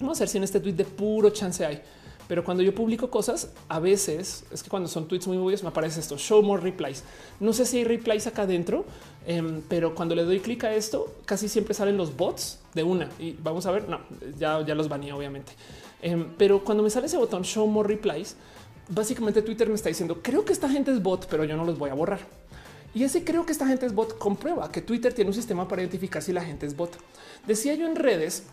vamos 0.00 0.18
a 0.18 0.20
ver 0.20 0.28
si 0.30 0.38
en 0.38 0.44
este 0.44 0.60
tweet 0.60 0.72
de 0.72 0.84
puro 0.86 1.28
chance 1.28 1.64
hay. 1.64 1.82
Pero 2.26 2.42
cuando 2.42 2.62
yo 2.62 2.74
publico 2.74 3.10
cosas, 3.10 3.50
a 3.68 3.80
veces 3.80 4.44
es 4.50 4.62
que 4.62 4.70
cuando 4.70 4.88
son 4.88 5.06
tweets 5.06 5.26
muy 5.26 5.36
obvios 5.36 5.62
me 5.62 5.68
aparece 5.68 6.00
esto, 6.00 6.16
show 6.16 6.42
more 6.42 6.62
replies. 6.62 7.04
No 7.38 7.52
sé 7.52 7.66
si 7.66 7.78
hay 7.78 7.84
replies 7.84 8.26
acá 8.26 8.42
adentro, 8.42 8.86
em, 9.26 9.62
pero 9.68 9.94
cuando 9.94 10.14
le 10.14 10.24
doy 10.24 10.40
clic 10.40 10.64
a 10.64 10.74
esto, 10.74 11.14
casi 11.26 11.48
siempre 11.48 11.74
salen 11.74 11.98
los 11.98 12.16
bots 12.16 12.60
de 12.74 12.82
una. 12.82 13.10
Y 13.18 13.32
vamos 13.32 13.66
a 13.66 13.72
ver, 13.72 13.88
no, 13.88 14.00
ya, 14.38 14.64
ya 14.64 14.74
los 14.74 14.88
baneé 14.88 15.12
obviamente. 15.12 15.52
Em, 16.00 16.28
pero 16.38 16.64
cuando 16.64 16.82
me 16.82 16.88
sale 16.88 17.06
ese 17.06 17.18
botón 17.18 17.42
show 17.44 17.66
more 17.66 17.88
replies, 17.88 18.36
básicamente 18.88 19.42
Twitter 19.42 19.68
me 19.68 19.74
está 19.74 19.90
diciendo, 19.90 20.20
creo 20.22 20.46
que 20.46 20.52
esta 20.54 20.68
gente 20.68 20.90
es 20.92 21.02
bot, 21.02 21.26
pero 21.28 21.44
yo 21.44 21.56
no 21.56 21.64
los 21.64 21.78
voy 21.78 21.90
a 21.90 21.94
borrar. 21.94 22.20
Y 22.94 23.04
ese 23.04 23.24
creo 23.24 23.44
que 23.44 23.52
esta 23.52 23.66
gente 23.66 23.86
es 23.86 23.94
bot 23.94 24.18
comprueba 24.18 24.70
que 24.72 24.80
Twitter 24.80 25.12
tiene 25.12 25.30
un 25.30 25.34
sistema 25.34 25.68
para 25.68 25.82
identificar 25.82 26.22
si 26.22 26.32
la 26.32 26.42
gente 26.42 26.66
es 26.66 26.76
bot. 26.76 26.96
Decía 27.46 27.74
yo 27.74 27.86
en 27.86 27.96
redes 27.96 28.44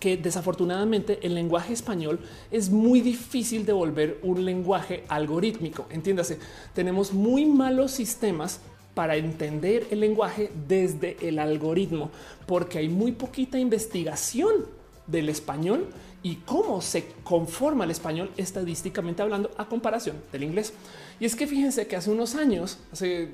que 0.00 0.16
desafortunadamente 0.16 1.18
el 1.22 1.34
lenguaje 1.34 1.72
español 1.72 2.20
es 2.50 2.70
muy 2.70 3.00
difícil 3.00 3.66
de 3.66 3.72
volver 3.72 4.18
un 4.22 4.44
lenguaje 4.44 5.04
algorítmico. 5.08 5.86
Entiéndase, 5.90 6.38
tenemos 6.74 7.12
muy 7.12 7.44
malos 7.46 7.92
sistemas 7.92 8.60
para 8.94 9.16
entender 9.16 9.86
el 9.90 10.00
lenguaje 10.00 10.50
desde 10.66 11.16
el 11.20 11.38
algoritmo, 11.38 12.10
porque 12.46 12.78
hay 12.78 12.88
muy 12.88 13.12
poquita 13.12 13.58
investigación 13.58 14.66
del 15.06 15.28
español 15.28 15.86
y 16.22 16.36
cómo 16.36 16.80
se 16.80 17.06
conforma 17.22 17.84
el 17.84 17.90
español 17.90 18.30
estadísticamente 18.36 19.22
hablando 19.22 19.50
a 19.56 19.66
comparación 19.68 20.16
del 20.32 20.44
inglés. 20.44 20.72
Y 21.20 21.24
es 21.24 21.34
que 21.34 21.46
fíjense 21.46 21.86
que 21.86 21.96
hace 21.96 22.10
unos 22.10 22.34
años, 22.34 22.78
hace 22.92 23.30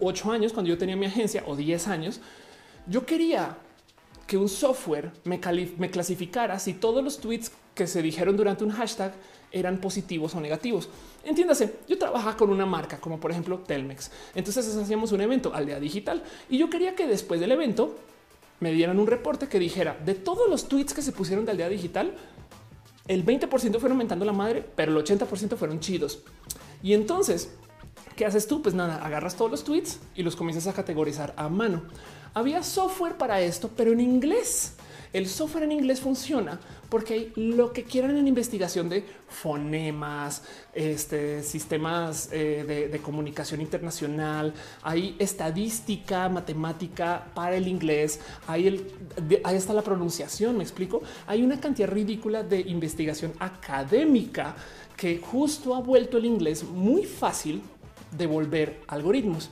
ocho 0.00 0.30
años, 0.30 0.52
cuando 0.52 0.68
yo 0.68 0.78
tenía 0.78 0.96
mi 0.96 1.06
agencia 1.06 1.44
o 1.46 1.54
diez 1.54 1.86
años, 1.86 2.20
yo 2.86 3.06
quería 3.06 3.56
que 4.26 4.36
un 4.36 4.48
software 4.48 5.12
me, 5.24 5.40
me 5.78 5.90
clasificara 5.90 6.58
si 6.58 6.74
todos 6.74 7.02
los 7.02 7.18
tweets 7.18 7.52
que 7.74 7.86
se 7.86 8.02
dijeron 8.02 8.36
durante 8.36 8.64
un 8.64 8.70
hashtag 8.70 9.12
eran 9.52 9.78
positivos 9.78 10.34
o 10.34 10.40
negativos. 10.40 10.88
Entiéndase, 11.24 11.76
yo 11.88 11.98
trabajaba 11.98 12.36
con 12.36 12.50
una 12.50 12.66
marca 12.66 12.98
como 12.98 13.20
por 13.20 13.30
ejemplo 13.30 13.58
Telmex. 13.58 14.10
Entonces 14.34 14.76
hacíamos 14.76 15.12
un 15.12 15.20
evento, 15.20 15.54
aldea 15.54 15.78
digital, 15.78 16.22
y 16.48 16.58
yo 16.58 16.68
quería 16.70 16.94
que 16.94 17.06
después 17.06 17.40
del 17.40 17.52
evento 17.52 17.96
me 18.60 18.72
dieran 18.72 18.98
un 18.98 19.06
reporte 19.06 19.48
que 19.48 19.58
dijera 19.58 19.98
de 20.04 20.14
todos 20.14 20.48
los 20.48 20.68
tweets 20.68 20.94
que 20.94 21.02
se 21.02 21.12
pusieron 21.12 21.44
de 21.44 21.52
aldea 21.52 21.68
digital, 21.68 22.14
el 23.06 23.24
20% 23.24 23.48
fueron 23.48 23.92
aumentando 23.92 24.24
la 24.24 24.32
madre, 24.32 24.64
pero 24.74 24.96
el 24.96 25.04
80% 25.04 25.56
fueron 25.56 25.78
chidos. 25.78 26.20
Y 26.82 26.94
entonces, 26.94 27.50
¿qué 28.14 28.26
haces 28.26 28.46
tú? 28.46 28.62
Pues 28.62 28.74
nada, 28.74 29.04
agarras 29.04 29.36
todos 29.36 29.50
los 29.50 29.64
tweets 29.64 30.00
y 30.14 30.22
los 30.22 30.36
comienzas 30.36 30.66
a 30.66 30.72
categorizar 30.72 31.34
a 31.36 31.48
mano. 31.48 31.82
Había 32.34 32.62
software 32.62 33.16
para 33.16 33.40
esto, 33.40 33.70
pero 33.76 33.92
en 33.92 34.00
inglés. 34.00 34.74
El 35.12 35.28
software 35.28 35.64
en 35.64 35.72
inglés 35.72 36.00
funciona 36.00 36.60
porque 36.88 37.14
hay 37.14 37.32
lo 37.36 37.72
que 37.72 37.84
quieran 37.84 38.16
en 38.16 38.28
investigación 38.28 38.88
de 38.88 39.04
fonemas, 39.28 40.42
este, 40.74 41.42
sistemas 41.42 42.28
eh, 42.32 42.88
de, 42.90 42.98
comunicación 42.98 43.60
internacional, 43.60 44.52
hay 44.82 45.16
estadística, 45.18 46.28
matemática 46.28 47.28
para 47.34 47.56
el 47.56 47.68
inglés, 47.68 48.20
hay 48.46 48.66
el, 48.66 48.92
ahí 49.44 49.56
está 49.56 49.72
la 49.72 49.82
pronunciación, 49.82 50.56
me 50.56 50.62
explico. 50.64 51.02
Hay 51.26 51.42
una 51.42 51.60
cantidad 51.60 51.88
ridícula 51.88 52.42
de 52.42 52.60
investigación 52.60 53.32
académica 53.38 54.56
que 54.96 55.18
justo 55.18 55.74
ha 55.74 55.80
vuelto 55.80 56.16
el 56.16 56.24
inglés 56.24 56.64
muy 56.64 57.04
fácil 57.04 57.62
de 58.16 58.26
volver 58.26 58.80
algoritmos. 58.88 59.50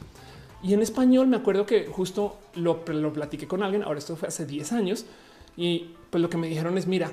Y 0.62 0.72
en 0.72 0.80
español 0.80 1.26
me 1.26 1.36
acuerdo 1.36 1.66
que 1.66 1.86
justo 1.86 2.38
lo, 2.54 2.82
lo 2.86 3.12
platiqué 3.12 3.46
con 3.46 3.62
alguien, 3.62 3.82
ahora 3.82 3.98
esto 3.98 4.16
fue 4.16 4.28
hace 4.28 4.46
10 4.46 4.72
años, 4.72 5.04
y 5.56 5.90
pues 6.10 6.22
lo 6.22 6.30
que 6.30 6.38
me 6.38 6.48
dijeron 6.48 6.78
es, 6.78 6.86
mira, 6.86 7.12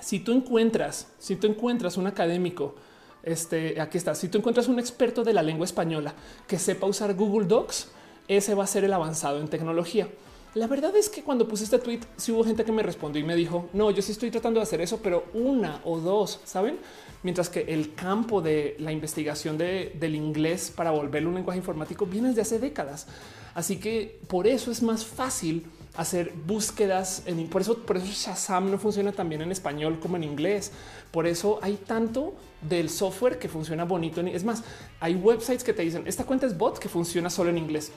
si 0.00 0.20
tú 0.20 0.32
encuentras, 0.32 1.08
si 1.18 1.36
tú 1.36 1.46
encuentras 1.46 1.96
un 1.96 2.06
académico, 2.06 2.74
este, 3.22 3.80
aquí 3.80 3.98
está, 3.98 4.14
si 4.14 4.28
tú 4.28 4.38
encuentras 4.38 4.68
un 4.68 4.78
experto 4.78 5.24
de 5.24 5.32
la 5.32 5.42
lengua 5.42 5.64
española 5.64 6.14
que 6.46 6.58
sepa 6.58 6.86
usar 6.86 7.14
Google 7.14 7.46
Docs, 7.46 7.88
ese 8.28 8.54
va 8.54 8.64
a 8.64 8.66
ser 8.66 8.84
el 8.84 8.92
avanzado 8.92 9.40
en 9.40 9.48
tecnología. 9.48 10.08
La 10.54 10.66
verdad 10.66 10.96
es 10.96 11.08
que 11.08 11.22
cuando 11.22 11.46
puse 11.46 11.64
este 11.64 11.78
tweet, 11.78 12.00
sí 12.16 12.32
hubo 12.32 12.42
gente 12.42 12.64
que 12.64 12.72
me 12.72 12.82
respondió 12.82 13.20
y 13.20 13.24
me 13.24 13.36
dijo, 13.36 13.68
no, 13.74 13.90
yo 13.90 14.00
sí 14.00 14.12
estoy 14.12 14.30
tratando 14.30 14.60
de 14.60 14.64
hacer 14.64 14.80
eso, 14.80 15.00
pero 15.02 15.26
una 15.34 15.80
o 15.84 15.98
dos, 15.98 16.40
¿saben? 16.44 16.78
Mientras 17.22 17.50
que 17.50 17.60
el 17.60 17.94
campo 17.94 18.40
de 18.40 18.74
la 18.78 18.90
investigación 18.90 19.58
del 19.58 20.14
inglés 20.14 20.72
para 20.74 20.90
volverlo 20.90 21.28
un 21.28 21.34
lenguaje 21.34 21.58
informático 21.58 22.06
viene 22.06 22.28
desde 22.28 22.42
hace 22.42 22.58
décadas. 22.58 23.06
Así 23.54 23.76
que 23.76 24.20
por 24.28 24.46
eso 24.46 24.70
es 24.70 24.82
más 24.82 25.04
fácil 25.04 25.66
hacer 25.96 26.32
búsquedas. 26.46 27.24
En, 27.26 27.48
por 27.48 27.60
eso, 27.60 27.78
por 27.78 27.96
eso 27.96 28.06
Shazam 28.06 28.70
no 28.70 28.78
funciona 28.78 29.12
tan 29.12 29.28
bien 29.28 29.42
en 29.42 29.52
español 29.52 29.98
como 30.00 30.16
en 30.16 30.24
inglés. 30.24 30.72
Por 31.10 31.26
eso 31.26 31.58
hay 31.60 31.74
tanto 31.74 32.34
del 32.62 32.88
software 32.88 33.38
que 33.38 33.48
funciona 33.48 33.84
bonito. 33.84 34.20
Es 34.20 34.44
más, 34.44 34.62
hay 35.00 35.14
websites 35.16 35.64
que 35.64 35.72
te 35.72 35.82
dicen 35.82 36.04
esta 36.06 36.24
cuenta 36.24 36.46
es 36.46 36.56
bot 36.56 36.78
que 36.78 36.88
funciona 36.88 37.28
solo 37.28 37.50
en 37.50 37.58
inglés. 37.58 37.92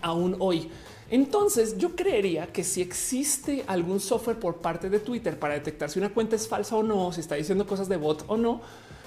Aún 0.00 0.36
hoy. 0.38 0.70
Entonces 1.10 1.78
yo 1.78 1.94
creería 1.94 2.48
que 2.48 2.64
si 2.64 2.82
existe 2.82 3.64
algún 3.66 4.00
software 4.00 4.38
por 4.38 4.56
parte 4.56 4.90
de 4.90 4.98
Twitter 4.98 5.38
para 5.38 5.54
detectar 5.54 5.88
si 5.88 5.98
una 5.98 6.12
cuenta 6.12 6.34
es 6.34 6.48
falsa 6.48 6.76
o 6.76 6.82
no, 6.82 7.12
si 7.12 7.20
está 7.20 7.36
diciendo 7.36 7.66
cosas 7.66 7.88
de 7.88 7.96
bot 7.96 8.24
o 8.26 8.36
no, 8.36 8.60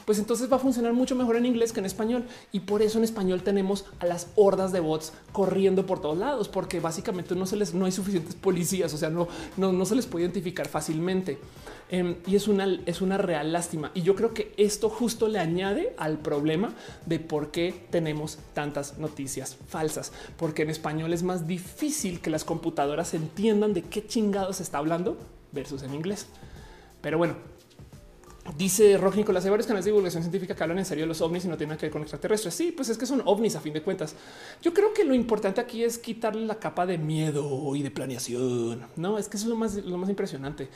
pues 0.10 0.18
entonces 0.18 0.52
va 0.52 0.56
a 0.56 0.60
funcionar 0.60 0.94
mucho 0.94 1.16
mejor 1.16 1.36
en 1.36 1.46
inglés 1.46 1.72
que 1.72 1.82
en 1.82 1.86
español. 1.86 2.26
Y 2.52 2.62
por 2.62 2.82
eso 2.82 2.98
en 2.98 3.04
español 3.04 3.44
tenemos 3.44 3.86
a 4.00 4.08
las 4.08 4.26
hordas 4.36 4.72
de 4.72 4.80
bots 4.80 5.14
corriendo 5.32 5.86
por 5.86 6.02
todos 6.02 6.18
lados, 6.18 6.50
porque 6.50 6.80
básicamente 6.80 7.36
no 7.36 7.46
se 7.46 7.56
les 7.58 7.76
no 7.76 7.86
hay 7.86 7.92
suficientes 7.92 8.34
policías, 8.34 8.92
o 8.92 8.98
sea, 8.98 9.12
no, 9.12 9.28
no, 9.56 9.72
no 9.72 9.86
se 9.86 9.94
les 9.94 10.08
puede 10.08 10.26
identificar 10.26 10.68
fácilmente. 10.68 11.38
Em, 11.92 12.16
y 12.26 12.36
es 12.36 12.48
una, 12.48 12.66
es 12.88 13.02
una 13.02 13.20
real 13.20 13.54
lástima. 13.54 13.92
Y 13.94 14.02
yo 14.02 14.16
creo 14.16 14.34
que 14.34 14.52
esto 14.58 14.90
justo 14.90 15.28
le 15.28 15.38
añade 15.38 15.94
al 16.00 16.18
problema 16.18 16.74
de 17.06 17.20
por 17.20 17.52
qué 17.52 17.86
tenemos 17.92 18.40
tantas 18.56 18.98
noticias 18.98 19.58
falsas, 19.68 20.12
porque 20.38 20.64
en 20.64 20.72
español 20.72 21.14
es 21.14 21.22
más 21.22 21.46
difícil 21.46 22.20
que 22.20 22.32
las 22.32 22.46
computadoras 22.46 23.14
entiendan 23.14 23.76
de 23.76 23.84
qué 23.84 24.08
chingados 24.08 24.60
está 24.60 24.80
hablando 24.80 25.18
versus 25.52 25.84
en 25.84 25.94
inglés. 25.94 26.26
Pero 27.00 27.20
bueno, 27.20 27.36
Dice 28.58 28.98
Roger 28.98 29.20
Nicolás, 29.20 29.44
hay 29.46 29.52
varios 29.52 29.68
canales 29.68 29.86
de 29.86 29.92
divulgación 29.92 30.24
científica 30.24 30.56
que 30.56 30.64
hablan 30.64 30.80
en 30.80 30.86
serio 30.86 31.04
de 31.04 31.08
los 31.08 31.22
ovnis 31.22 31.46
y 31.46 31.48
no 31.48 31.58
tienen 31.58 31.78
que 31.78 31.86
ver 31.86 31.92
con 31.92 32.02
extraterrestres. 32.02 32.54
Sí, 32.54 32.72
pues 32.72 32.90
es 32.90 32.98
que 32.98 33.06
son 33.06 33.22
ovnis 33.26 33.56
a 33.56 33.62
fin 33.62 33.74
de 33.74 33.82
cuentas. 33.82 34.16
Yo 34.62 34.74
creo 34.74 34.94
que 34.94 35.04
lo 35.04 35.14
importante 35.14 35.62
aquí 35.62 35.84
es 35.84 35.98
quitarle 35.98 36.46
la 36.46 36.56
capa 36.56 36.86
de 36.86 36.98
miedo 36.98 37.76
y 37.76 37.84
de 37.84 37.92
planeación. 37.92 38.82
No, 38.96 39.18
es 39.18 39.28
que 39.28 39.38
eso 39.38 39.46
es 39.46 39.50
lo 39.50 39.56
más, 39.56 39.76
lo 39.76 39.98
más 39.98 40.10
impresionante. 40.10 40.70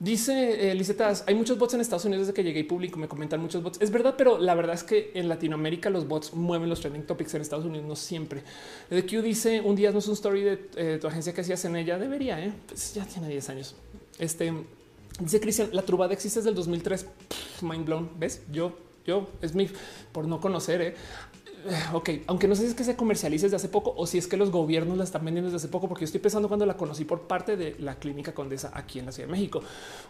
Dice 0.00 0.70
eh, 0.70 0.84
hay 1.26 1.34
muchos 1.34 1.58
bots 1.58 1.74
en 1.74 1.80
Estados 1.80 2.04
Unidos 2.04 2.28
desde 2.28 2.34
que 2.34 2.44
llegué 2.44 2.60
y 2.60 2.62
público 2.62 3.00
me 3.00 3.08
comentan 3.08 3.40
muchos 3.40 3.62
bots. 3.64 3.80
Es 3.80 3.90
verdad, 3.90 4.14
pero 4.16 4.38
la 4.38 4.54
verdad 4.54 4.76
es 4.76 4.84
que 4.84 5.10
en 5.14 5.28
Latinoamérica 5.28 5.90
los 5.90 6.06
bots 6.06 6.34
mueven 6.34 6.68
los 6.68 6.80
trending 6.80 7.04
topics 7.04 7.34
en 7.34 7.42
Estados 7.42 7.64
Unidos, 7.64 7.84
no 7.84 7.96
siempre. 7.96 8.44
De 8.90 9.04
Q 9.04 9.22
dice 9.22 9.60
un 9.60 9.74
día 9.74 9.90
no 9.90 9.98
es 9.98 10.06
un 10.06 10.14
story 10.14 10.42
de 10.42 10.68
eh, 10.76 10.98
tu 11.00 11.08
agencia 11.08 11.34
que 11.34 11.40
hacías 11.40 11.64
en 11.64 11.74
ella. 11.74 11.98
Debería, 11.98 12.40
¿eh? 12.44 12.52
pues 12.68 12.94
ya 12.94 13.04
tiene 13.06 13.28
10 13.28 13.50
años. 13.50 13.74
Este 14.20 14.52
Dice 15.18 15.40
Cristian, 15.40 15.70
la 15.72 15.82
trubada 15.82 16.12
existe 16.12 16.38
desde 16.38 16.50
el 16.50 16.56
2003. 16.56 17.06
mind 17.62 17.84
blown. 17.84 18.10
¿Ves? 18.18 18.42
Yo, 18.52 18.72
yo, 19.04 19.28
es 19.42 19.54
mi 19.54 19.68
por 20.12 20.26
no 20.26 20.40
conocer. 20.40 20.80
¿eh? 20.80 20.94
ok, 21.92 22.10
aunque 22.26 22.48
no 22.48 22.54
sé 22.54 22.62
si 22.62 22.68
es 22.68 22.74
que 22.74 22.84
se 22.84 22.96
comercialice 22.96 23.46
desde 23.46 23.56
hace 23.56 23.68
poco 23.68 23.92
o 23.96 24.06
si 24.06 24.18
es 24.18 24.26
que 24.26 24.36
los 24.36 24.50
gobiernos 24.50 24.96
la 24.96 25.04
están 25.04 25.24
vendiendo 25.24 25.50
desde 25.50 25.56
hace 25.56 25.68
poco, 25.68 25.88
porque 25.88 26.02
yo 26.02 26.06
estoy 26.06 26.20
pensando 26.20 26.48
cuando 26.48 26.66
la 26.66 26.76
conocí 26.76 27.04
por 27.04 27.22
parte 27.22 27.56
de 27.56 27.76
la 27.78 27.96
clínica 27.96 28.32
Condesa 28.32 28.70
aquí 28.74 28.98
en 28.98 29.06
la 29.06 29.12
Ciudad 29.12 29.28
de 29.28 29.32
México. 29.32 29.60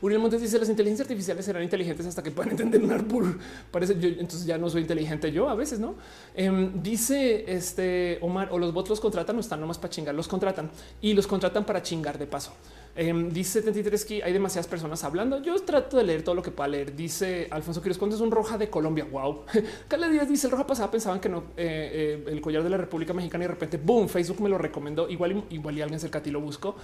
Uriel 0.01 0.21
Montes 0.21 0.41
dice 0.41 0.59
las 0.59 0.69
inteligencias 0.69 1.07
artificiales 1.07 1.45
serán 1.45 1.63
inteligentes 1.63 2.07
hasta 2.07 2.23
que 2.23 2.31
puedan 2.31 2.51
entender 2.53 2.83
un 2.83 2.93
árbol. 2.93 3.39
Parece 3.71 3.99
yo, 3.99 4.09
entonces 4.09 4.45
ya 4.45 4.59
no 4.59 4.69
soy 4.69 4.83
inteligente 4.83 5.33
yo 5.33 5.49
a 5.49 5.55
veces, 5.55 5.81
no? 5.81 5.95
Em, 6.35 6.83
dice 6.83 7.45
este 7.51 8.19
Omar 8.21 8.49
o 8.53 8.59
los 8.59 8.73
bots 8.73 8.91
los 8.91 9.01
contratan 9.01 9.37
o 9.37 9.41
están 9.41 9.61
nomás 9.61 9.79
para 9.79 9.91
chingar, 9.91 10.15
los 10.15 10.29
contratan 10.29 10.71
y 11.01 11.15
los 11.15 11.27
contratan 11.27 11.65
para 11.65 11.83
chingar 11.83 12.19
de 12.19 12.27
paso. 12.27 12.53
Eh, 13.01 13.15
dice 13.31 13.61
73 13.61 14.05
que 14.05 14.25
hay 14.25 14.33
demasiadas 14.33 14.66
personas 14.66 15.05
hablando. 15.05 15.41
Yo 15.41 15.55
trato 15.62 15.97
de 15.99 16.03
leer 16.03 16.25
todo 16.25 16.35
lo 16.35 16.43
que 16.43 16.51
pueda 16.51 16.66
leer. 16.66 16.97
Dice 16.97 17.47
Alfonso 17.49 17.81
Quiroz, 17.81 17.97
¿cuándo 17.97 18.16
es 18.16 18.20
un 18.20 18.33
roja 18.33 18.59
de 18.59 18.69
Colombia? 18.69 19.07
Wow. 19.09 19.45
Cada 19.87 20.09
día 20.09 20.25
dice 20.25 20.49
el 20.49 20.51
roja 20.51 20.66
pasada 20.66 20.91
pensaban 20.91 21.20
que 21.20 21.29
no 21.29 21.45
eh, 21.57 22.25
eh, 22.27 22.33
el 22.33 22.41
collar 22.41 22.65
de 22.65 22.70
la 22.70 22.77
República 22.77 23.12
Mexicana 23.12 23.45
y 23.45 23.47
de 23.47 23.55
repente 23.55 23.77
boom, 23.77 24.09
Facebook 24.09 24.41
me 24.41 24.49
lo 24.49 24.59
recomendó. 24.59 25.09
Igual, 25.09 25.45
igual 25.51 25.79
y 25.79 25.81
alguien 25.81 26.01
cerca 26.01 26.19
a 26.19 26.23
ti 26.25 26.33
lo 26.33 26.41
buscó. 26.41 26.75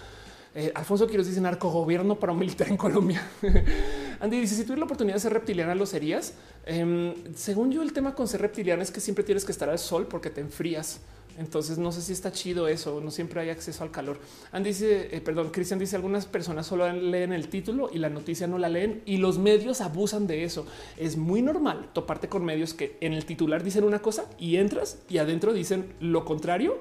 Eh, 0.55 0.71
Alfonso 0.73 1.09
Quiroz 1.09 1.27
dice 1.27 1.41
narco 1.41 1.69
gobierno 1.69 2.15
para 2.15 2.33
un 2.33 2.39
militar 2.39 2.69
en 2.69 2.77
Colombia. 2.77 3.21
Andy 4.21 4.39
dice 4.39 4.55
si 4.55 4.63
tuviera 4.63 4.79
la 4.79 4.85
oportunidad 4.85 5.17
de 5.17 5.21
ser 5.21 5.33
reptiliana 5.33 5.75
lo 5.75 5.85
serías. 5.85 6.35
Em, 6.65 7.13
según 7.35 7.73
yo 7.73 7.83
el 7.83 7.93
tema 7.93 8.15
con 8.15 8.29
ser 8.29 8.41
reptiliana 8.41 8.85
es 8.85 8.93
que 8.93 9.01
siempre 9.01 9.25
tienes 9.25 9.45
que 9.45 9.51
estar 9.51 9.69
al 9.69 9.81
sol 9.81 10.07
porque 10.07 10.31
te 10.31 10.41
enfrías. 10.41 11.01
Entonces 11.39 11.79
no 11.79 11.93
sé 11.93 12.01
si 12.03 12.13
está 12.13 12.33
chido 12.33 12.69
eso, 12.69 13.01
no 13.01 13.11
siempre 13.11 13.41
hay 13.41 13.51
acceso 13.51 13.83
al 13.83 13.91
calor. 13.91 14.19
Andy 14.53 14.71
dice, 14.71 15.17
eh, 15.17 15.21
perdón, 15.21 15.51
Cristian 15.51 15.79
dice, 15.79 15.97
algunas 15.97 16.27
personas 16.27 16.67
solo 16.67 16.91
leen 16.93 17.33
el 17.33 17.49
título 17.49 17.91
y 17.93 17.99
la 17.99 18.09
noticia 18.09 18.47
no 18.47 18.59
la 18.59 18.69
leen 18.69 19.03
y 19.07 19.17
los 19.17 19.39
medios 19.39 19.81
abusan 19.81 20.27
de 20.27 20.45
eso. 20.45 20.67
Es 20.97 21.17
muy 21.17 21.43
normal 21.43 21.91
toparte 21.93 22.29
con 22.29 22.45
medios 22.45 22.75
que 22.75 22.97
en 23.01 23.13
el 23.13 23.25
titular 23.25 23.63
dicen 23.63 23.85
una 23.85 24.01
cosa 24.01 24.27
y 24.39 24.57
entras 24.57 24.99
y 25.09 25.19
adentro 25.19 25.53
dicen 25.53 25.95
lo 26.01 26.25
contrario 26.25 26.79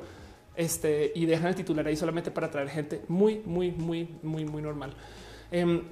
este, 0.55 1.11
y 1.15 1.25
dejan 1.25 1.47
el 1.47 1.55
titular 1.55 1.88
ahí 1.88 1.95
solamente 1.95 2.31
para 2.31 2.47
atraer 2.47 2.69
gente 2.69 3.01
muy, 3.07 3.41
muy, 3.45 3.71
muy, 3.71 4.07
muy, 4.21 4.45
muy 4.45 4.61
normal. 4.61 4.93
Em, 5.51 5.84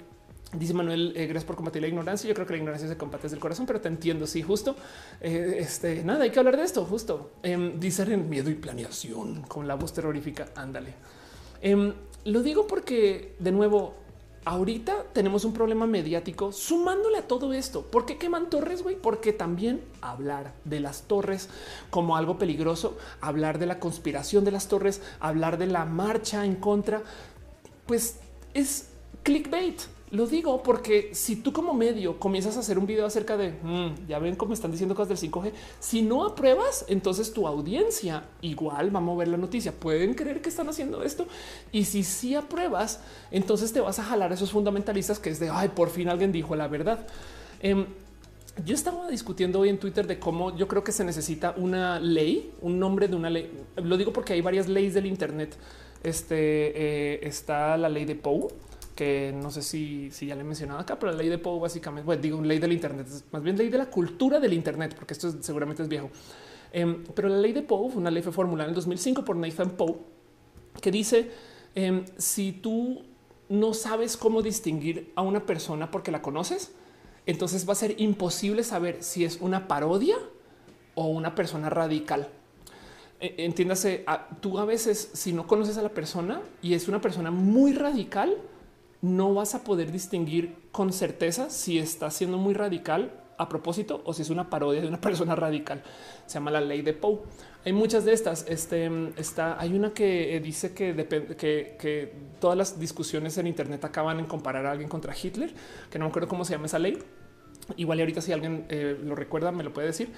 Dice 0.53 0.73
Manuel, 0.73 1.13
eh, 1.15 1.27
gracias 1.27 1.45
por 1.45 1.55
combatir 1.55 1.81
la 1.81 1.87
ignorancia. 1.87 2.27
Yo 2.27 2.33
creo 2.33 2.45
que 2.45 2.53
la 2.53 2.57
ignorancia 2.57 2.87
se 2.89 2.97
combate 2.97 3.23
desde 3.23 3.35
el 3.35 3.41
corazón, 3.41 3.65
pero 3.65 3.79
te 3.79 3.87
entiendo. 3.87 4.27
Sí, 4.27 4.41
justo. 4.41 4.75
Eh, 5.21 5.55
este 5.59 6.03
nada, 6.03 6.23
hay 6.23 6.31
que 6.31 6.39
hablar 6.39 6.57
de 6.57 6.63
esto. 6.63 6.83
Justo 6.83 7.31
eh, 7.41 7.73
dice 7.77 8.05
miedo 8.17 8.49
y 8.49 8.55
planeación 8.55 9.43
con 9.43 9.65
la 9.65 9.75
voz 9.75 9.93
terrorífica. 9.93 10.47
Ándale. 10.55 10.93
Em, 11.61 11.93
lo 12.25 12.43
digo 12.43 12.67
porque, 12.67 13.33
de 13.39 13.51
nuevo, 13.53 13.93
ahorita 14.43 15.05
tenemos 15.13 15.45
un 15.45 15.53
problema 15.53 15.87
mediático 15.87 16.51
sumándole 16.51 17.19
a 17.19 17.27
todo 17.27 17.53
esto. 17.53 17.83
¿Por 17.83 18.05
qué 18.05 18.17
queman 18.17 18.49
torres? 18.49 18.83
Güey? 18.83 18.97
Porque 18.97 19.31
también 19.31 19.81
hablar 20.01 20.51
de 20.65 20.81
las 20.81 21.03
torres 21.03 21.47
como 21.89 22.17
algo 22.17 22.37
peligroso, 22.37 22.97
hablar 23.21 23.57
de 23.57 23.67
la 23.67 23.79
conspiración 23.79 24.43
de 24.43 24.51
las 24.51 24.67
torres, 24.67 25.01
hablar 25.21 25.57
de 25.57 25.67
la 25.67 25.85
marcha 25.85 26.43
en 26.45 26.55
contra, 26.55 27.03
pues 27.85 28.17
es 28.53 28.89
clickbait 29.23 29.79
lo 30.11 30.27
digo 30.27 30.61
porque 30.61 31.11
si 31.13 31.37
tú 31.37 31.53
como 31.53 31.73
medio 31.73 32.19
comienzas 32.19 32.57
a 32.57 32.59
hacer 32.59 32.77
un 32.77 32.85
video 32.85 33.05
acerca 33.05 33.37
de 33.37 33.51
mm, 33.51 34.07
ya 34.09 34.19
ven 34.19 34.35
cómo 34.35 34.53
están 34.53 34.69
diciendo 34.69 34.93
cosas 34.93 35.21
del 35.21 35.31
5G, 35.31 35.53
si 35.79 36.01
no 36.01 36.25
apruebas, 36.25 36.83
entonces 36.89 37.31
tu 37.31 37.47
audiencia 37.47 38.25
igual 38.41 38.93
va 38.93 38.99
a 38.99 39.01
mover 39.01 39.29
la 39.29 39.37
noticia. 39.37 39.71
Pueden 39.71 40.13
creer 40.13 40.41
que 40.41 40.49
están 40.49 40.67
haciendo 40.67 41.01
esto. 41.01 41.27
Y 41.71 41.85
si 41.85 42.03
sí 42.03 42.35
apruebas, 42.35 42.99
entonces 43.31 43.71
te 43.71 43.79
vas 43.79 43.99
a 43.99 44.03
jalar 44.03 44.31
a 44.31 44.33
esos 44.33 44.51
fundamentalistas 44.51 45.17
que 45.17 45.29
es 45.29 45.39
de 45.39 45.49
ay, 45.49 45.69
por 45.69 45.89
fin 45.89 46.09
alguien 46.09 46.33
dijo 46.33 46.57
la 46.57 46.67
verdad. 46.67 47.07
Em, 47.61 47.85
yo 48.65 48.75
estaba 48.75 49.07
discutiendo 49.07 49.61
hoy 49.61 49.69
en 49.69 49.77
Twitter 49.77 50.07
de 50.07 50.19
cómo 50.19 50.57
yo 50.57 50.67
creo 50.67 50.83
que 50.83 50.91
se 50.91 51.05
necesita 51.05 51.53
una 51.55 52.01
ley, 52.01 52.51
un 52.59 52.79
nombre 52.79 53.07
de 53.07 53.15
una 53.15 53.29
ley. 53.29 53.49
Lo 53.77 53.95
digo 53.95 54.11
porque 54.11 54.33
hay 54.33 54.41
varias 54.41 54.67
leyes 54.67 54.93
del 54.93 55.05
Internet. 55.05 55.55
Este 56.03 57.13
eh, 57.15 57.19
está 57.23 57.77
la 57.77 57.87
ley 57.87 58.03
de 58.03 58.15
Poe 58.15 58.49
que 59.01 59.33
no 59.33 59.49
sé 59.49 59.63
si, 59.63 60.11
ya 60.11 60.35
le 60.35 60.41
he 60.41 60.43
mencionado 60.43 60.79
acá, 60.79 60.99
pero 60.99 61.11
la 61.11 61.17
ley 61.17 61.27
de 61.27 61.39
Poe 61.39 61.59
básicamente, 61.59 62.05
bueno, 62.05 62.21
digo 62.21 62.39
ley 62.39 62.59
del 62.59 62.71
Internet, 62.71 63.07
más 63.31 63.41
bien 63.41 63.57
ley 63.57 63.67
de 63.67 63.79
la 63.79 63.87
cultura 63.87 64.39
del 64.39 64.53
Internet, 64.53 64.93
porque 64.93 65.15
esto 65.15 65.41
seguramente 65.41 65.81
es 65.81 65.89
viejo. 65.89 66.11
Em, 66.71 67.03
pero 67.15 67.27
la 67.27 67.39
ley 67.39 67.51
de 67.51 67.63
Poe 67.63 67.89
fue 67.89 67.99
una 67.99 68.11
ley 68.11 68.21
fue 68.21 68.31
formulada 68.31 68.69
en 68.69 68.75
2005 68.75 69.25
por 69.25 69.35
Nathan 69.37 69.71
Poe, 69.71 69.95
que 70.79 70.91
dice, 70.91 71.31
em, 71.73 72.05
si 72.15 72.51
tú 72.51 73.01
no 73.49 73.73
sabes 73.73 74.17
cómo 74.17 74.43
distinguir 74.43 75.11
a 75.15 75.23
una 75.23 75.47
persona 75.47 75.89
porque 75.89 76.11
la 76.11 76.21
conoces, 76.21 76.71
entonces 77.25 77.67
va 77.67 77.73
a 77.73 77.77
ser 77.77 77.99
imposible 77.99 78.63
saber 78.63 79.01
si 79.01 79.25
es 79.25 79.41
una 79.41 79.67
parodia 79.67 80.17
o 80.93 81.07
una 81.07 81.33
persona 81.33 81.71
radical. 81.71 82.29
E, 83.19 83.33
entiéndase, 83.45 84.05
tú 84.41 84.59
a 84.59 84.65
veces 84.65 85.09
si 85.13 85.33
no 85.33 85.47
conoces 85.47 85.79
a 85.79 85.81
la 85.81 85.89
persona 85.89 86.39
y 86.61 86.75
es 86.75 86.87
una 86.87 87.01
persona 87.01 87.31
muy 87.31 87.73
radical, 87.73 88.37
no 89.01 89.33
vas 89.33 89.55
a 89.55 89.63
poder 89.63 89.91
distinguir 89.91 90.55
con 90.71 90.93
certeza 90.93 91.49
si 91.49 91.79
está 91.79 92.11
siendo 92.11 92.37
muy 92.37 92.53
radical 92.53 93.11
a 93.37 93.49
propósito 93.49 94.01
o 94.05 94.13
si 94.13 94.21
es 94.21 94.29
una 94.29 94.49
parodia 94.49 94.81
de 94.81 94.87
una 94.87 95.01
persona 95.01 95.35
radical. 95.35 95.81
Se 96.27 96.35
llama 96.35 96.51
la 96.51 96.61
ley 96.61 96.81
de 96.83 96.93
Poe. 96.93 97.19
Hay 97.65 97.73
muchas 97.73 98.05
de 98.05 98.13
estas. 98.13 98.45
Este 98.47 98.89
está. 99.17 99.59
Hay 99.59 99.73
una 99.73 99.93
que 99.93 100.35
eh, 100.35 100.39
dice 100.39 100.73
que 100.73 100.93
depende 100.93 101.35
que, 101.35 102.13
todas 102.39 102.57
las 102.57 102.79
discusiones 102.79 103.37
en 103.37 103.47
Internet 103.47 103.83
acaban 103.83 104.19
en 104.19 104.25
comparar 104.25 104.65
a 104.65 104.71
alguien 104.71 104.89
contra 104.89 105.15
Hitler, 105.15 105.53
que 105.89 105.99
no 105.99 106.05
me 106.05 106.09
acuerdo 106.09 106.27
cómo 106.27 106.45
se 106.45 106.53
llama 106.53 106.67
esa 106.67 106.79
ley. 106.79 106.99
Igual 107.77 107.99
y 107.99 108.01
ahorita 108.01 108.21
si 108.21 108.31
alguien 108.31 108.65
eh, 108.69 108.99
lo 109.03 109.15
recuerda 109.15 109.51
me 109.51 109.63
lo 109.63 109.73
puede 109.73 109.87
decir. 109.87 110.11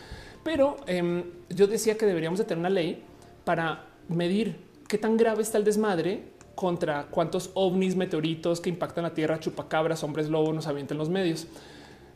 Pero 0.44 0.78
em, 0.88 1.24
yo 1.50 1.68
decía 1.68 1.98
que 1.98 2.06
deberíamos 2.06 2.40
de 2.40 2.46
tener 2.46 2.60
una 2.60 2.70
ley 2.70 3.04
para 3.46 3.88
medir 4.08 4.58
qué 4.88 4.98
tan 4.98 5.18
grave 5.18 5.42
está 5.42 5.58
el 5.58 5.64
desmadre 5.64 6.33
contra 6.56 7.08
cuántos 7.10 7.52
ovnis, 7.56 7.96
meteoritos 7.96 8.62
que 8.62 8.70
impactan 8.70 9.04
la 9.04 9.14
Tierra, 9.14 9.40
chupacabras, 9.40 10.04
hombres 10.04 10.30
lobo 10.30 10.54
nos 10.54 10.68
avientan 10.68 10.98
los 10.98 11.10
medios. 11.10 11.48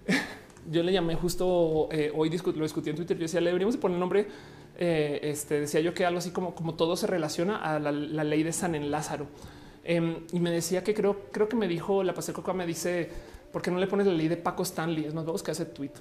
Yo 0.69 0.83
le 0.83 0.91
llamé 0.91 1.15
justo 1.15 1.87
eh, 1.91 2.11
hoy 2.13 2.29
lo 2.29 2.63
discutí 2.63 2.89
en 2.89 2.95
Twitter. 2.95 3.17
Yo 3.17 3.23
decía, 3.23 3.39
le 3.39 3.47
deberíamos 3.47 3.77
poner 3.77 3.97
nombre. 3.97 4.27
Eh, 4.79 5.19
este 5.23 5.61
decía 5.61 5.79
yo 5.79 5.93
que 5.95 6.05
algo 6.05 6.19
así 6.19 6.29
como, 6.29 6.53
como 6.53 6.75
todo 6.75 6.95
se 6.95 7.07
relaciona 7.07 7.57
a 7.57 7.79
la, 7.79 7.91
ley 7.91 8.43
de 8.43 8.51
San 8.51 8.75
en 8.75 8.91
Lázaro. 8.91 9.27
Em, 9.83 10.25
y 10.33 10.39
me 10.39 10.51
decía 10.51 10.83
que 10.83 10.93
creo, 10.93 11.21
creo 11.31 11.47
que 11.47 11.55
me 11.55 11.67
dijo 11.67 12.03
la 12.03 12.13
pasé 12.13 12.33
Coca, 12.33 12.53
me 12.53 12.67
dice, 12.67 13.09
¿por 13.51 13.61
qué 13.61 13.71
no 13.71 13.79
le 13.79 13.87
pones 13.87 14.05
la 14.05 14.13
ley 14.13 14.27
de 14.27 14.35
Paco 14.35 14.63
Stanley? 14.63 15.05
Es 15.05 15.13
más, 15.13 15.25
vamos 15.25 15.41
que 15.41 15.51
hace 15.51 15.65
tweet. 15.65 15.93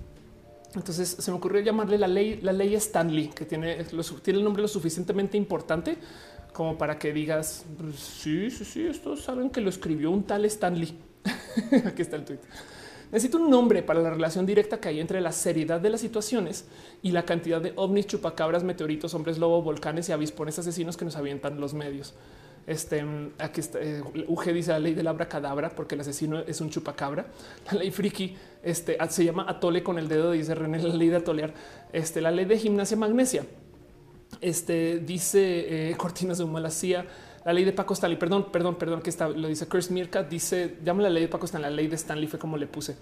Entonces 0.74 1.08
se 1.08 1.30
me 1.30 1.36
ocurrió 1.36 1.60
llamarle 1.60 1.96
la 1.96 2.08
ley, 2.08 2.40
la 2.42 2.52
ley 2.52 2.74
Stanley, 2.74 3.28
que 3.28 3.44
tiene, 3.44 3.84
tiene 4.22 4.38
el 4.40 4.44
nombre 4.44 4.62
lo 4.62 4.68
suficientemente 4.68 5.36
importante 5.36 5.96
como 6.56 6.78
para 6.78 6.98
que 6.98 7.12
digas, 7.12 7.66
pues, 7.78 7.96
sí, 7.96 8.50
sí, 8.50 8.64
sí, 8.64 8.86
estos 8.86 9.20
saben 9.20 9.50
que 9.50 9.60
lo 9.60 9.68
escribió 9.68 10.10
un 10.10 10.22
tal 10.22 10.46
Stanley. 10.46 10.98
Aquí 11.84 12.00
está 12.00 12.16
el 12.16 12.24
tweet. 12.24 12.38
Necesito 13.12 13.36
un 13.36 13.50
nombre 13.50 13.82
para 13.82 14.00
la 14.00 14.08
relación 14.08 14.46
directa 14.46 14.80
que 14.80 14.88
hay 14.88 14.98
entre 14.98 15.20
la 15.20 15.32
seriedad 15.32 15.82
de 15.82 15.90
las 15.90 16.00
situaciones 16.00 16.64
y 17.02 17.12
la 17.12 17.26
cantidad 17.26 17.60
de 17.60 17.74
ovnis, 17.76 18.06
chupacabras, 18.06 18.64
meteoritos, 18.64 19.12
hombres 19.12 19.36
lobo, 19.36 19.60
volcanes 19.60 20.08
y 20.08 20.12
avispones 20.12 20.58
asesinos 20.58 20.96
que 20.96 21.04
nos 21.04 21.16
avientan 21.16 21.60
los 21.60 21.74
medios. 21.74 22.14
Este 22.66 23.04
aquí 23.38 23.60
está. 23.60 23.78
Eh, 23.80 24.02
UG 24.26 24.44
dice 24.54 24.72
la 24.72 24.78
ley 24.78 24.94
del 24.94 25.08
abracadabra 25.08 25.68
porque 25.68 25.94
el 25.94 26.00
asesino 26.00 26.40
es 26.40 26.62
un 26.62 26.70
chupacabra. 26.70 27.26
La 27.70 27.78
ley 27.78 27.90
friki 27.90 28.34
este, 28.62 28.96
se 29.10 29.24
llama 29.26 29.44
atole 29.46 29.82
con 29.82 29.98
el 29.98 30.08
dedo, 30.08 30.32
dice 30.32 30.54
René, 30.54 30.82
la 30.82 30.94
ley 30.94 31.10
de 31.10 31.16
atolear. 31.16 31.52
Este, 31.92 32.22
la 32.22 32.30
ley 32.30 32.46
de 32.46 32.58
gimnasia 32.58 32.96
magnesia 32.96 33.44
este 34.40 34.98
dice 34.98 35.90
eh, 35.90 35.96
Cortinas 35.96 36.38
de 36.38 36.44
Humo, 36.44 36.60
la 36.60 36.70
CIA, 36.70 37.06
la 37.44 37.52
ley 37.52 37.64
de 37.64 37.72
Paco 37.72 37.94
Stanley. 37.94 38.18
Perdón, 38.18 38.50
perdón, 38.50 38.76
perdón, 38.76 39.02
que 39.02 39.10
está, 39.10 39.28
lo 39.28 39.48
dice 39.48 39.68
Chris 39.68 39.90
Mirka. 39.90 40.22
Dice, 40.22 40.76
llama 40.84 41.02
la 41.02 41.10
ley 41.10 41.22
de 41.22 41.28
Paco 41.28 41.46
Stanley, 41.46 41.70
la 41.70 41.76
ley 41.76 41.86
de 41.86 41.96
Stanley 41.96 42.26
fue 42.26 42.38
como 42.38 42.56
le 42.56 42.66
puse. 42.66 42.96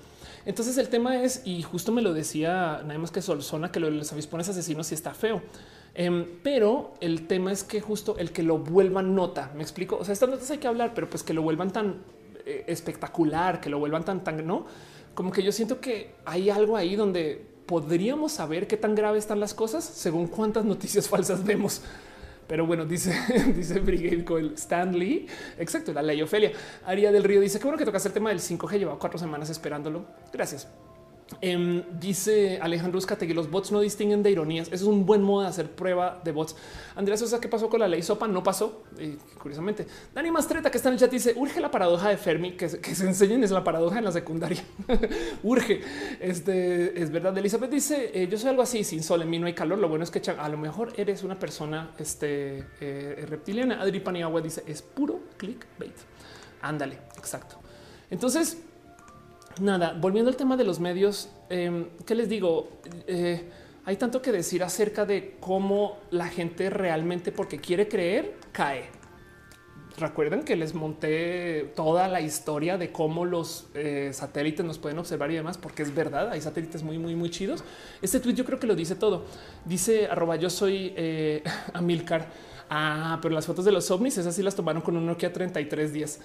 Entonces 0.47 0.77
el 0.79 0.89
tema 0.89 1.23
es, 1.23 1.43
y 1.45 1.63
justo 1.63 1.93
me 1.93 2.03
lo 2.03 2.13
decía 2.13 2.83
nada 2.85 2.99
más 2.99 3.11
que 3.11 3.23
Solzona, 3.23 3.73
que 3.73 3.81
lo 3.81 3.87
de 3.91 3.97
los 3.97 4.13
avispones 4.13 4.49
asesinos 4.49 4.87
sí 4.87 4.95
está 4.95 5.15
feo. 5.15 5.43
Em, 5.95 6.27
pero 6.43 6.95
el 7.01 7.27
tema 7.27 7.53
es 7.53 7.65
que 7.65 7.81
justo 7.81 8.17
el 8.19 8.33
que 8.33 8.43
lo 8.43 8.59
vuelvan 8.59 9.15
nota, 9.15 9.53
me 9.55 9.63
explico. 9.63 9.97
O 9.97 10.05
sea, 10.05 10.13
estas 10.13 10.29
notas 10.29 10.51
hay 10.51 10.59
que 10.59 10.67
hablar, 10.69 10.93
pero 10.95 11.09
pues 11.09 11.23
que 11.23 11.33
lo 11.33 11.43
vuelvan 11.43 11.71
tan 11.73 12.03
eh, 12.45 12.65
espectacular, 12.67 13.61
que 13.61 13.71
lo 13.71 13.79
vuelvan 13.79 14.05
tan, 14.05 14.25
tan, 14.25 14.47
no 14.47 14.67
como 15.15 15.31
que 15.31 15.43
yo 15.43 15.53
siento 15.53 15.81
que 15.81 16.15
hay 16.25 16.51
algo 16.51 16.77
ahí 16.77 16.97
donde 16.97 17.47
podríamos 17.67 18.33
saber 18.33 18.67
qué 18.67 18.77
tan 18.77 18.95
grave 18.95 19.19
están 19.19 19.41
las 19.41 19.55
cosas 19.55 19.85
según 19.85 20.27
cuántas 20.27 20.65
noticias 20.65 21.09
falsas 21.11 21.45
vemos. 21.45 21.83
Pero 22.47 22.67
bueno, 22.67 22.85
dice, 22.85 23.15
dice 23.57 23.81
Brigade 23.81 24.25
Coyle 24.25 24.55
Stanley. 24.55 25.27
Exacto, 25.59 25.93
la 25.93 26.03
ley 26.03 26.21
Ofelia. 26.23 26.53
Aria 26.85 27.11
del 27.11 27.25
Río 27.25 27.41
dice 27.41 27.59
que 27.59 27.65
bueno 27.65 27.79
que 27.79 27.85
tocas 27.85 28.05
el 28.07 28.13
tema 28.13 28.31
del 28.31 28.41
5G. 28.41 28.79
Lleva 28.79 28.99
cuatro 28.99 29.19
semanas 29.19 29.49
esperándolo. 29.51 30.05
Gracias. 30.33 30.69
Em, 31.41 31.83
dice 31.99 32.59
Alejandro 32.61 33.01
que 33.01 33.35
los 33.35 33.51
bots 33.51 33.73
no 33.73 33.81
distinguen 33.81 34.23
de 34.23 34.31
ironías. 34.31 34.69
es 34.71 34.83
un 34.83 35.07
buen 35.07 35.23
modo 35.23 35.43
de 35.43 35.49
hacer 35.49 35.71
prueba 35.71 36.21
de 36.23 36.33
bots. 36.33 36.55
Andrea 36.97 37.17
Sosa, 37.17 37.41
¿qué 37.41 37.49
pasó 37.49 37.71
con 37.71 37.81
la 37.81 37.89
ley 37.89 38.03
SOPA? 38.03 38.29
No 38.29 38.43
pasó. 38.43 38.85
Eh, 38.99 39.17
curiosamente, 39.39 39.87
Dani 40.15 40.31
Mastreta, 40.31 40.71
que 40.71 40.77
está 40.77 40.91
en 40.91 40.95
el 40.95 41.01
chat, 41.01 41.11
dice 41.11 41.33
urge 41.37 41.61
la 41.61 41.71
paradoja 41.71 42.11
de 42.11 42.19
Fermi, 42.19 42.53
que, 42.53 42.69
se 42.69 43.07
enseñen 43.07 43.43
es 43.43 43.51
la 43.51 43.65
paradoja 43.65 43.99
en 43.99 44.05
la 44.05 44.13
secundaria. 44.13 44.63
urge. 45.43 45.81
Este 46.21 47.03
es 47.03 47.11
verdad. 47.11 47.37
Elizabeth 47.39 47.71
dice: 47.71 48.11
eh, 48.15 48.29
Yo 48.29 48.37
soy 48.37 48.51
algo 48.51 48.63
así, 48.63 48.85
sin 48.85 49.03
sol 49.03 49.23
en 49.23 49.31
mí 49.31 49.39
no 49.39 49.47
hay 49.47 49.55
calor. 49.55 49.79
Lo 49.79 49.89
bueno 49.89 50.05
es 50.05 50.11
que 50.11 50.23
a 50.31 50.49
lo 50.51 50.59
mejor 50.59 50.93
eres 50.97 51.23
una 51.23 51.39
persona 51.39 51.93
este, 51.99 52.65
eh, 52.81 53.25
reptiliana. 53.27 53.81
Adri 53.81 54.01
Paniagua 54.01 54.43
dice: 54.43 54.63
Es 54.67 54.83
puro 54.83 55.21
clickbait. 55.39 55.97
Ándale, 56.61 56.99
exacto. 57.17 57.57
Entonces, 58.11 58.59
nada, 59.61 59.97
volviendo 60.01 60.31
al 60.31 60.37
tema 60.37 60.57
de 60.57 60.65
los 60.65 60.81
medios, 60.81 61.31
eh, 61.51 61.87
¿qué 62.07 62.15
les 62.15 62.29
digo? 62.29 62.69
Eh, 63.07 63.49
hay 63.87 63.97
tanto 63.97 64.23
que 64.23 64.33
decir 64.33 64.63
acerca 64.63 65.05
de 65.05 65.37
cómo 65.41 65.99
la 66.11 66.29
gente 66.29 66.71
realmente, 66.71 67.33
porque 67.33 67.59
quiere 67.59 67.89
creer, 67.89 68.35
cae. 68.53 68.85
Recuerden 69.97 70.43
que 70.43 70.57
les 70.57 70.75
monté 70.75 71.73
toda 71.77 72.09
la 72.09 72.21
historia 72.21 72.79
de 72.79 72.91
cómo 72.91 73.25
los 73.25 73.69
eh, 73.75 74.11
satélites 74.13 74.67
nos 74.67 74.79
pueden 74.79 74.99
observar 74.99 75.31
y 75.31 75.35
demás, 75.35 75.57
porque 75.57 75.83
es 75.83 75.95
verdad, 75.95 76.31
hay 76.31 76.41
satélites 76.41 76.83
muy, 76.83 76.99
muy, 76.99 77.15
muy 77.15 77.31
chidos. 77.31 77.63
Este 78.03 78.19
tweet 78.19 78.35
yo 78.35 78.45
creo 78.45 78.59
que 78.59 78.67
lo 78.67 78.75
dice 78.75 78.97
todo. 78.97 79.25
Dice 79.65 80.07
arroba 80.07 80.35
yo 80.37 80.51
soy 80.51 80.93
eh, 80.97 81.45
Amilcar. 81.75 82.29
Ah, 82.71 83.19
pero 83.23 83.35
las 83.35 83.47
fotos 83.47 83.65
de 83.65 83.71
los 83.71 83.89
ovnis, 83.91 84.19
esas 84.19 84.35
sí 84.35 84.43
las 84.43 84.57
tomaron 84.57 84.83
con 84.83 84.97
un 84.97 85.07
Nokia 85.07 85.33
3310. 85.33 86.21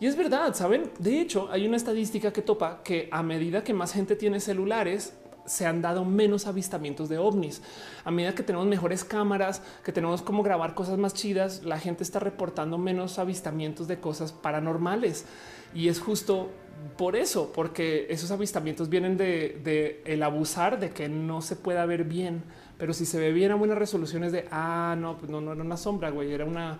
Y 0.00 0.06
es 0.06 0.16
verdad, 0.16 0.54
saben. 0.54 0.90
De 0.98 1.20
hecho, 1.20 1.48
hay 1.50 1.68
una 1.68 1.76
estadística 1.76 2.32
que 2.32 2.40
topa 2.40 2.82
que 2.82 3.08
a 3.12 3.22
medida 3.22 3.62
que 3.62 3.74
más 3.74 3.92
gente 3.92 4.16
tiene 4.16 4.40
celulares, 4.40 5.12
se 5.44 5.66
han 5.66 5.82
dado 5.82 6.04
menos 6.04 6.46
avistamientos 6.46 7.08
de 7.08 7.18
ovnis. 7.18 7.60
A 8.04 8.10
medida 8.10 8.34
que 8.34 8.42
tenemos 8.42 8.66
mejores 8.66 9.04
cámaras, 9.04 9.62
que 9.84 9.92
tenemos 9.92 10.22
como 10.22 10.42
grabar 10.42 10.74
cosas 10.74 10.96
más 10.96 11.12
chidas, 11.12 11.64
la 11.64 11.78
gente 11.78 12.02
está 12.02 12.20
reportando 12.20 12.78
menos 12.78 13.18
avistamientos 13.18 13.88
de 13.88 13.98
cosas 13.98 14.32
paranormales. 14.32 15.26
Y 15.74 15.88
es 15.88 16.00
justo 16.00 16.50
por 16.96 17.16
eso, 17.16 17.52
porque 17.52 18.06
esos 18.10 18.30
avistamientos 18.30 18.88
vienen 18.88 19.16
de, 19.16 20.02
el 20.06 20.22
abusar 20.22 20.80
de 20.80 20.90
que 20.90 21.08
no 21.08 21.42
se 21.42 21.56
pueda 21.56 21.84
ver 21.84 22.04
bien. 22.04 22.44
Pero 22.78 22.94
si 22.94 23.04
se 23.04 23.18
ve 23.18 23.32
bien 23.32 23.50
a 23.50 23.56
buenas 23.56 23.76
resoluciones 23.76 24.32
de, 24.32 24.46
ah, 24.50 24.96
no, 24.98 25.18
pues 25.18 25.30
no, 25.30 25.40
no 25.40 25.52
era 25.52 25.62
una 25.62 25.76
sombra, 25.76 26.10
güey, 26.10 26.32
era 26.32 26.44
una 26.44 26.78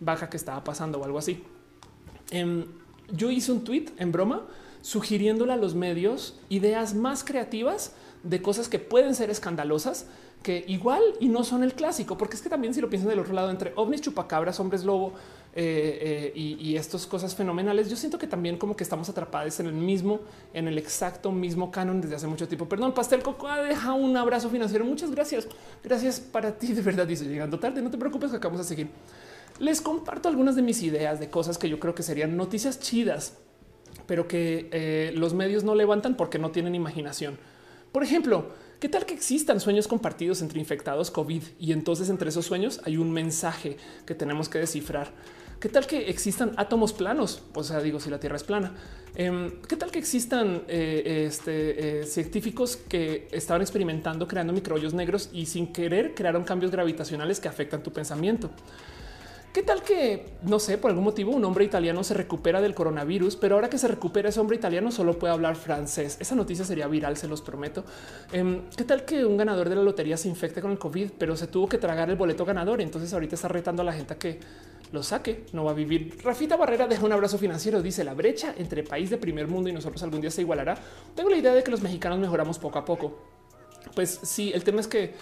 baja 0.00 0.30
que 0.30 0.36
estaba 0.36 0.64
pasando 0.64 0.98
o 1.00 1.04
algo 1.04 1.18
así. 1.18 1.42
Em, 2.34 2.64
yo 3.12 3.30
hice 3.30 3.52
un 3.52 3.62
tweet 3.62 3.86
en 3.96 4.10
broma 4.10 4.42
sugiriéndole 4.82 5.52
a 5.52 5.56
los 5.56 5.76
medios 5.76 6.36
ideas 6.48 6.92
más 6.92 7.22
creativas 7.22 7.92
de 8.24 8.42
cosas 8.42 8.68
que 8.68 8.80
pueden 8.80 9.14
ser 9.14 9.30
escandalosas, 9.30 10.06
que 10.42 10.64
igual 10.66 11.00
y 11.20 11.28
no 11.28 11.44
son 11.44 11.62
el 11.62 11.74
clásico, 11.74 12.18
porque 12.18 12.34
es 12.34 12.42
que 12.42 12.48
también 12.48 12.74
si 12.74 12.80
lo 12.80 12.90
piensan 12.90 13.08
del 13.08 13.20
otro 13.20 13.34
lado, 13.34 13.50
entre 13.50 13.72
ovnis, 13.76 14.00
chupacabras, 14.00 14.58
hombres 14.58 14.84
lobo 14.84 15.12
eh, 15.54 16.32
eh, 16.34 16.38
y, 16.38 16.74
estas 16.76 17.06
cosas 17.06 17.36
fenomenales, 17.36 17.88
yo 17.88 17.96
siento 17.96 18.18
que 18.18 18.26
también 18.26 18.58
como 18.58 18.74
que 18.74 18.82
estamos 18.82 19.08
atrapados 19.08 19.60
en 19.60 19.66
el 19.66 19.74
mismo, 19.74 20.18
en 20.52 20.66
el 20.66 20.76
exacto 20.76 21.30
mismo 21.30 21.70
canon 21.70 22.00
desde 22.00 22.16
hace 22.16 22.26
mucho 22.26 22.48
tiempo. 22.48 22.68
Perdón, 22.68 22.92
Pastel 22.94 23.22
Coco, 23.22 23.48
deja 23.68 23.92
un 23.92 24.16
abrazo 24.16 24.50
financiero. 24.50 24.84
Muchas 24.84 25.12
gracias. 25.12 25.46
Gracias 25.84 26.18
para 26.18 26.50
ti, 26.50 26.72
de 26.72 26.82
verdad. 26.82 27.06
Dice 27.06 27.24
llegando 27.26 27.60
tarde. 27.60 27.80
No 27.80 27.90
te 27.90 27.96
preocupes 27.96 28.32
que 28.32 28.38
acabamos 28.38 28.60
a 28.60 28.68
seguir 28.68 28.88
les 29.58 29.80
comparto 29.80 30.28
algunas 30.28 30.56
de 30.56 30.62
mis 30.62 30.82
ideas 30.82 31.20
de 31.20 31.30
cosas 31.30 31.58
que 31.58 31.68
yo 31.68 31.78
creo 31.78 31.94
que 31.94 32.02
serían 32.02 32.36
noticias 32.36 32.80
chidas, 32.80 33.38
pero 34.06 34.26
que 34.28 34.68
eh, 34.72 35.12
los 35.14 35.34
medios 35.34 35.64
no 35.64 35.74
levantan 35.74 36.16
porque 36.16 36.38
no 36.38 36.50
tienen 36.50 36.74
imaginación. 36.74 37.38
Por 37.92 38.02
ejemplo, 38.02 38.48
¿qué 38.80 38.88
tal 38.88 39.06
que 39.06 39.14
existan 39.14 39.60
sueños 39.60 39.86
compartidos 39.86 40.42
entre 40.42 40.58
infectados 40.58 41.10
COVID 41.10 41.42
y 41.60 41.72
entonces 41.72 42.08
entre 42.08 42.30
esos 42.30 42.44
sueños 42.44 42.80
hay 42.84 42.96
un 42.96 43.12
mensaje 43.12 43.76
que 44.04 44.14
tenemos 44.14 44.48
que 44.48 44.58
descifrar? 44.58 45.12
¿Qué 45.60 45.68
tal 45.68 45.86
que 45.86 46.10
existan 46.10 46.52
átomos 46.56 46.92
planos? 46.92 47.42
O 47.54 47.62
sea, 47.62 47.80
digo, 47.80 48.00
si 48.00 48.10
la 48.10 48.20
Tierra 48.20 48.36
es 48.36 48.44
plana. 48.44 48.74
Em, 49.14 49.62
¿Qué 49.62 49.76
tal 49.76 49.90
que 49.90 49.98
existan 49.98 50.62
eh, 50.66 51.24
este, 51.26 52.00
eh, 52.00 52.04
científicos 52.04 52.76
que 52.76 53.28
estaban 53.30 53.62
experimentando 53.62 54.26
creando 54.26 54.52
microhoyos 54.52 54.92
negros 54.92 55.30
y 55.32 55.46
sin 55.46 55.72
querer 55.72 56.14
crearon 56.14 56.42
cambios 56.42 56.72
gravitacionales 56.72 57.38
que 57.40 57.48
afectan 57.48 57.82
tu 57.82 57.92
pensamiento? 57.92 58.50
¿Qué 59.54 59.62
tal 59.62 59.84
que, 59.84 60.26
no 60.42 60.58
sé, 60.58 60.78
por 60.78 60.90
algún 60.90 61.04
motivo 61.04 61.30
un 61.30 61.44
hombre 61.44 61.64
italiano 61.64 62.02
se 62.02 62.12
recupera 62.12 62.60
del 62.60 62.74
coronavirus, 62.74 63.36
pero 63.36 63.54
ahora 63.54 63.70
que 63.70 63.78
se 63.78 63.86
recupera 63.86 64.30
ese 64.30 64.40
hombre 64.40 64.56
italiano 64.56 64.90
solo 64.90 65.16
puede 65.16 65.32
hablar 65.32 65.54
francés? 65.54 66.16
Esa 66.18 66.34
noticia 66.34 66.64
sería 66.64 66.88
viral, 66.88 67.16
se 67.16 67.28
los 67.28 67.40
prometo. 67.40 67.84
Em, 68.32 68.62
¿Qué 68.76 68.82
tal 68.82 69.04
que 69.04 69.24
un 69.24 69.36
ganador 69.36 69.68
de 69.68 69.76
la 69.76 69.84
lotería 69.84 70.16
se 70.16 70.28
infecte 70.28 70.60
con 70.60 70.72
el 70.72 70.78
COVID, 70.80 71.12
pero 71.18 71.36
se 71.36 71.46
tuvo 71.46 71.68
que 71.68 71.78
tragar 71.78 72.10
el 72.10 72.16
boleto 72.16 72.44
ganador? 72.44 72.80
Entonces 72.80 73.12
ahorita 73.12 73.36
está 73.36 73.46
retando 73.46 73.82
a 73.82 73.84
la 73.84 73.92
gente 73.92 74.14
a 74.14 74.18
que 74.18 74.40
lo 74.90 75.04
saque, 75.04 75.44
no 75.52 75.62
va 75.62 75.70
a 75.70 75.74
vivir. 75.74 76.18
Rafita 76.24 76.56
Barrera 76.56 76.88
deja 76.88 77.06
un 77.06 77.12
abrazo 77.12 77.38
financiero. 77.38 77.80
Dice 77.80 78.02
la 78.02 78.14
brecha 78.14 78.56
entre 78.58 78.82
país 78.82 79.08
de 79.08 79.18
primer 79.18 79.46
mundo 79.46 79.68
y 79.68 79.72
nosotros 79.72 80.02
algún 80.02 80.20
día 80.20 80.32
se 80.32 80.40
igualará. 80.40 80.76
Tengo 81.14 81.30
la 81.30 81.36
idea 81.36 81.54
de 81.54 81.62
que 81.62 81.70
los 81.70 81.80
mexicanos 81.80 82.18
mejoramos 82.18 82.58
poco 82.58 82.80
a 82.80 82.84
poco. 82.84 83.20
Pues 83.94 84.18
sí, 84.24 84.50
el 84.52 84.64
tema 84.64 84.80
es 84.80 84.88
que 84.88 85.14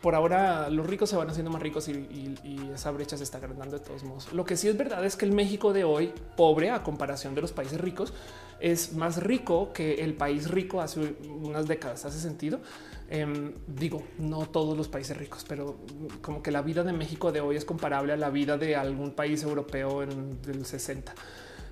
por 0.00 0.14
ahora 0.14 0.68
los 0.70 0.86
ricos 0.86 1.10
se 1.10 1.16
van 1.16 1.28
haciendo 1.28 1.50
más 1.50 1.62
ricos 1.62 1.88
y, 1.88 2.34
esa 2.74 2.90
brecha 2.90 3.16
se 3.16 3.22
está 3.22 3.38
agrandando 3.38 3.78
de 3.78 3.84
todos 3.84 4.02
modos. 4.02 4.32
Lo 4.32 4.44
que 4.44 4.56
sí 4.56 4.68
es 4.68 4.76
verdad 4.76 5.04
es 5.04 5.16
que 5.16 5.24
el 5.24 5.32
México 5.32 5.72
de 5.72 5.84
hoy, 5.84 6.12
pobre 6.36 6.70
a 6.70 6.82
comparación 6.82 7.34
de 7.34 7.40
los 7.40 7.52
países 7.52 7.80
ricos, 7.80 8.12
es 8.60 8.94
más 8.94 9.22
rico 9.22 9.72
que 9.72 9.94
el 10.02 10.14
país 10.14 10.50
rico 10.50 10.80
hace 10.80 11.14
unas 11.28 11.66
décadas. 11.66 12.04
Hace 12.04 12.18
sentido. 12.18 12.60
Em, 13.08 13.52
digo, 13.66 14.02
no 14.18 14.46
todos 14.46 14.76
los 14.76 14.88
países 14.88 15.16
ricos, 15.16 15.44
pero 15.46 15.76
como 16.22 16.42
que 16.42 16.50
la 16.50 16.62
vida 16.62 16.82
de 16.82 16.92
México 16.92 17.30
de 17.30 17.40
hoy 17.40 17.56
es 17.56 17.64
comparable 17.64 18.12
a 18.12 18.16
la 18.16 18.30
vida 18.30 18.56
de 18.56 18.76
algún 18.76 19.12
país 19.12 19.42
europeo 19.42 20.02
en 20.02 20.38
el 20.46 20.64
60. 20.64 21.14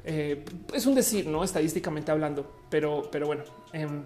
Eh, 0.05 0.45
es 0.73 0.87
un 0.87 0.95
decir, 0.95 1.27
no 1.27 1.43
estadísticamente 1.43 2.11
hablando, 2.13 2.61
pero, 2.69 3.09
pero 3.11 3.27
bueno. 3.27 3.45
Em, 3.73 4.05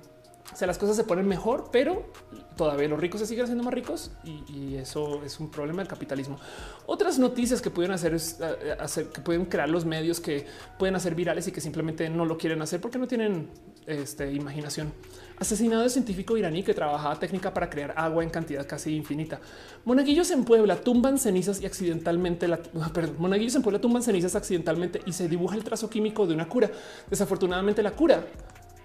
o 0.57 0.59
sea, 0.59 0.67
las 0.67 0.79
cosas 0.79 0.97
se 0.97 1.05
ponen 1.05 1.29
mejor, 1.29 1.69
pero 1.71 2.11
todavía 2.57 2.89
los 2.89 2.99
ricos 2.99 3.21
se 3.21 3.27
siguen 3.27 3.45
haciendo 3.45 3.63
más 3.63 3.75
ricos 3.75 4.13
y, 4.25 4.77
eso 4.77 5.23
es 5.23 5.39
un 5.39 5.51
problema 5.51 5.81
del 5.83 5.89
capitalismo. 5.89 6.39
Otras 6.87 7.19
noticias 7.19 7.61
que 7.61 7.69
pueden 7.69 7.93
hacer 7.93 8.15
es 8.15 8.41
eh, 8.41 8.75
hacer 8.81 9.09
que 9.09 9.21
pueden 9.21 9.45
crear 9.45 9.69
los 9.69 9.85
medios 9.85 10.19
que 10.19 10.47
pueden 10.79 10.97
hacer 10.97 11.15
virales 11.15 11.47
y 11.47 11.53
que 11.53 11.61
simplemente 11.61 12.09
no 12.09 12.25
lo 12.25 12.39
quieren 12.39 12.63
hacer 12.63 12.81
porque 12.81 12.99
no 12.99 13.07
tienen 13.07 13.51
este, 13.87 14.33
imaginación. 14.33 14.95
Asesinado 15.39 15.83
de 15.83 15.91
científico 15.91 16.39
iraní 16.39 16.63
que 16.63 16.73
trabajaba 16.73 17.19
técnica 17.19 17.53
para 17.53 17.69
crear 17.69 17.93
agua 17.95 18.25
en 18.25 18.31
cantidad 18.31 18.67
casi 18.67 18.97
infinita. 18.97 19.39
Monaguillos 19.85 20.31
en 20.31 20.47
Puebla 20.47 20.77
tumban 20.77 21.19
cenizas 21.19 21.61
y 21.61 21.67
accidentalmente 21.67 22.49
la 22.49 22.57
perdón, 22.95 23.17
monaguillos 23.19 23.57
en 23.57 23.63
Puebla 23.63 23.79
tumban 23.79 24.03
cenizas 24.03 24.35
accidentalmente 24.35 25.03
y 25.05 25.13
se 25.13 25.29
dibuja 25.29 25.55
el 25.55 25.65
trazo 25.65 25.91
químico 25.91 26.27
de 26.27 26.33
una 26.33 26.49
cura. 26.49 26.71
Desafortunadamente 27.11 27.83
la 27.83 27.91
cura 27.91 28.25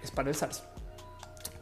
es 0.02 0.10
para 0.10 0.28
el 0.28 0.34
SARS. 0.34 0.64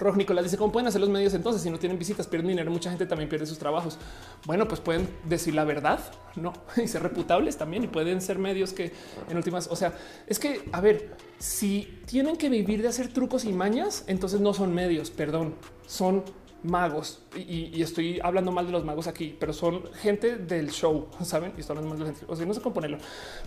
Rojo 0.00 0.16
Nicolás 0.16 0.44
dice 0.44 0.56
cómo 0.56 0.72
pueden 0.72 0.88
hacer 0.88 1.00
los 1.00 1.10
medios 1.10 1.34
entonces 1.34 1.62
si 1.62 1.70
no 1.70 1.78
tienen 1.78 1.98
visitas, 1.98 2.26
pierden 2.26 2.48
dinero, 2.48 2.70
mucha 2.70 2.90
gente 2.90 3.06
también 3.06 3.28
pierde 3.28 3.46
sus 3.46 3.58
trabajos. 3.58 3.98
Bueno, 4.46 4.66
pues 4.66 4.80
pueden 4.80 5.08
decir 5.24 5.54
la 5.54 5.64
verdad, 5.64 6.00
no 6.36 6.52
y 6.82 6.88
ser 6.88 7.02
reputables 7.02 7.56
también 7.56 7.84
y 7.84 7.86
pueden 7.86 8.20
ser 8.20 8.38
medios 8.38 8.72
que 8.72 8.92
en 9.28 9.36
últimas, 9.36 9.68
o 9.68 9.76
sea, 9.76 9.92
es 10.26 10.38
que 10.38 10.68
a 10.72 10.80
ver, 10.80 11.14
si 11.38 12.00
tienen 12.06 12.36
que 12.36 12.48
vivir 12.48 12.82
de 12.82 12.88
hacer 12.88 13.12
trucos 13.12 13.44
y 13.44 13.52
mañas, 13.52 14.04
entonces 14.06 14.40
no 14.40 14.54
son 14.54 14.74
medios, 14.74 15.10
perdón, 15.10 15.54
son 15.86 16.24
magos 16.62 17.22
y, 17.36 17.80
estoy 17.80 18.20
hablando 18.22 18.52
mal 18.52 18.66
de 18.66 18.72
los 18.72 18.84
magos 18.84 19.06
aquí, 19.06 19.36
pero 19.38 19.52
son 19.52 19.92
gente 19.94 20.36
del 20.36 20.70
show, 20.70 21.08
saben? 21.24 21.52
Y 21.56 21.60
estoy 21.60 21.76
hablando 21.76 22.04
de 22.04 22.12
gente. 22.12 22.26
O 22.26 22.36
sea, 22.36 22.46
no 22.46 22.54
sé 22.54 22.60
cómo 22.60 22.74
ponerlo, 22.74 22.98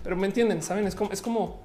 pero 0.02 0.16
me 0.16 0.26
entienden. 0.26 0.62
Saben? 0.62 0.86
Es 0.86 0.94
como, 0.94 1.12
es 1.12 1.22
como 1.22 1.64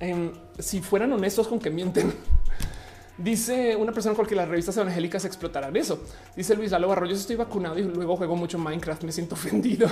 em, 0.00 0.32
si 0.58 0.80
fueran 0.80 1.12
honestos 1.12 1.48
con 1.48 1.58
que 1.58 1.70
mienten. 1.70 2.12
Dice 3.18 3.76
una 3.76 3.92
persona 3.92 4.14
con 4.14 4.26
que 4.26 4.34
las 4.34 4.48
revistas 4.48 4.76
evangélicas 4.76 5.24
explotarán 5.24 5.74
eso. 5.76 6.04
Dice 6.36 6.54
Luis 6.54 6.70
Lalo 6.70 6.88
Barro, 6.88 7.06
yo 7.06 7.14
estoy 7.14 7.36
vacunado 7.36 7.78
y 7.78 7.82
luego 7.82 8.16
juego 8.16 8.36
mucho 8.36 8.58
Minecraft, 8.58 9.04
me 9.04 9.12
siento 9.12 9.34
ofendido. 9.36 9.88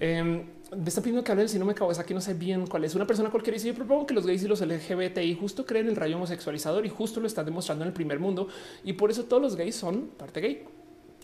eh, 0.00 0.44
me 0.76 0.88
está 0.88 1.00
pidiendo 1.00 1.22
que 1.22 1.32
hable 1.32 1.48
si 1.48 1.58
no 1.58 1.64
me 1.64 1.74
es 1.90 1.98
aquí, 1.98 2.14
no 2.14 2.20
sé 2.20 2.34
bien 2.34 2.66
cuál 2.66 2.84
es. 2.84 2.94
Una 2.94 3.06
persona 3.06 3.30
cualquiera 3.30 3.54
dice, 3.54 3.68
yo 3.68 3.74
propongo 3.74 4.06
que 4.06 4.14
los 4.14 4.26
gays 4.26 4.42
y 4.42 4.48
los 4.48 4.60
LGBTI 4.60 5.36
justo 5.36 5.64
creen 5.64 5.88
el 5.88 5.96
rayo 5.96 6.16
homosexualizador 6.16 6.84
y 6.86 6.88
justo 6.88 7.20
lo 7.20 7.26
están 7.26 7.44
demostrando 7.44 7.84
en 7.84 7.88
el 7.88 7.94
primer 7.94 8.18
mundo 8.18 8.48
y 8.82 8.94
por 8.94 9.10
eso 9.10 9.24
todos 9.24 9.42
los 9.42 9.56
gays 9.56 9.76
son 9.76 10.08
parte 10.08 10.40
gay. 10.40 10.64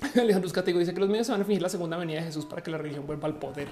Alejandro 0.14 0.46
Escatego 0.46 0.78
dice 0.78 0.94
que 0.94 1.00
los 1.00 1.08
medios 1.08 1.26
se 1.26 1.32
van 1.32 1.42
a 1.42 1.44
fingir 1.44 1.62
la 1.62 1.68
segunda 1.68 1.96
venida 1.96 2.20
de 2.20 2.26
Jesús 2.26 2.46
para 2.46 2.62
que 2.62 2.70
la 2.70 2.78
religión 2.78 3.06
vuelva 3.06 3.26
al 3.26 3.38
poder. 3.38 3.68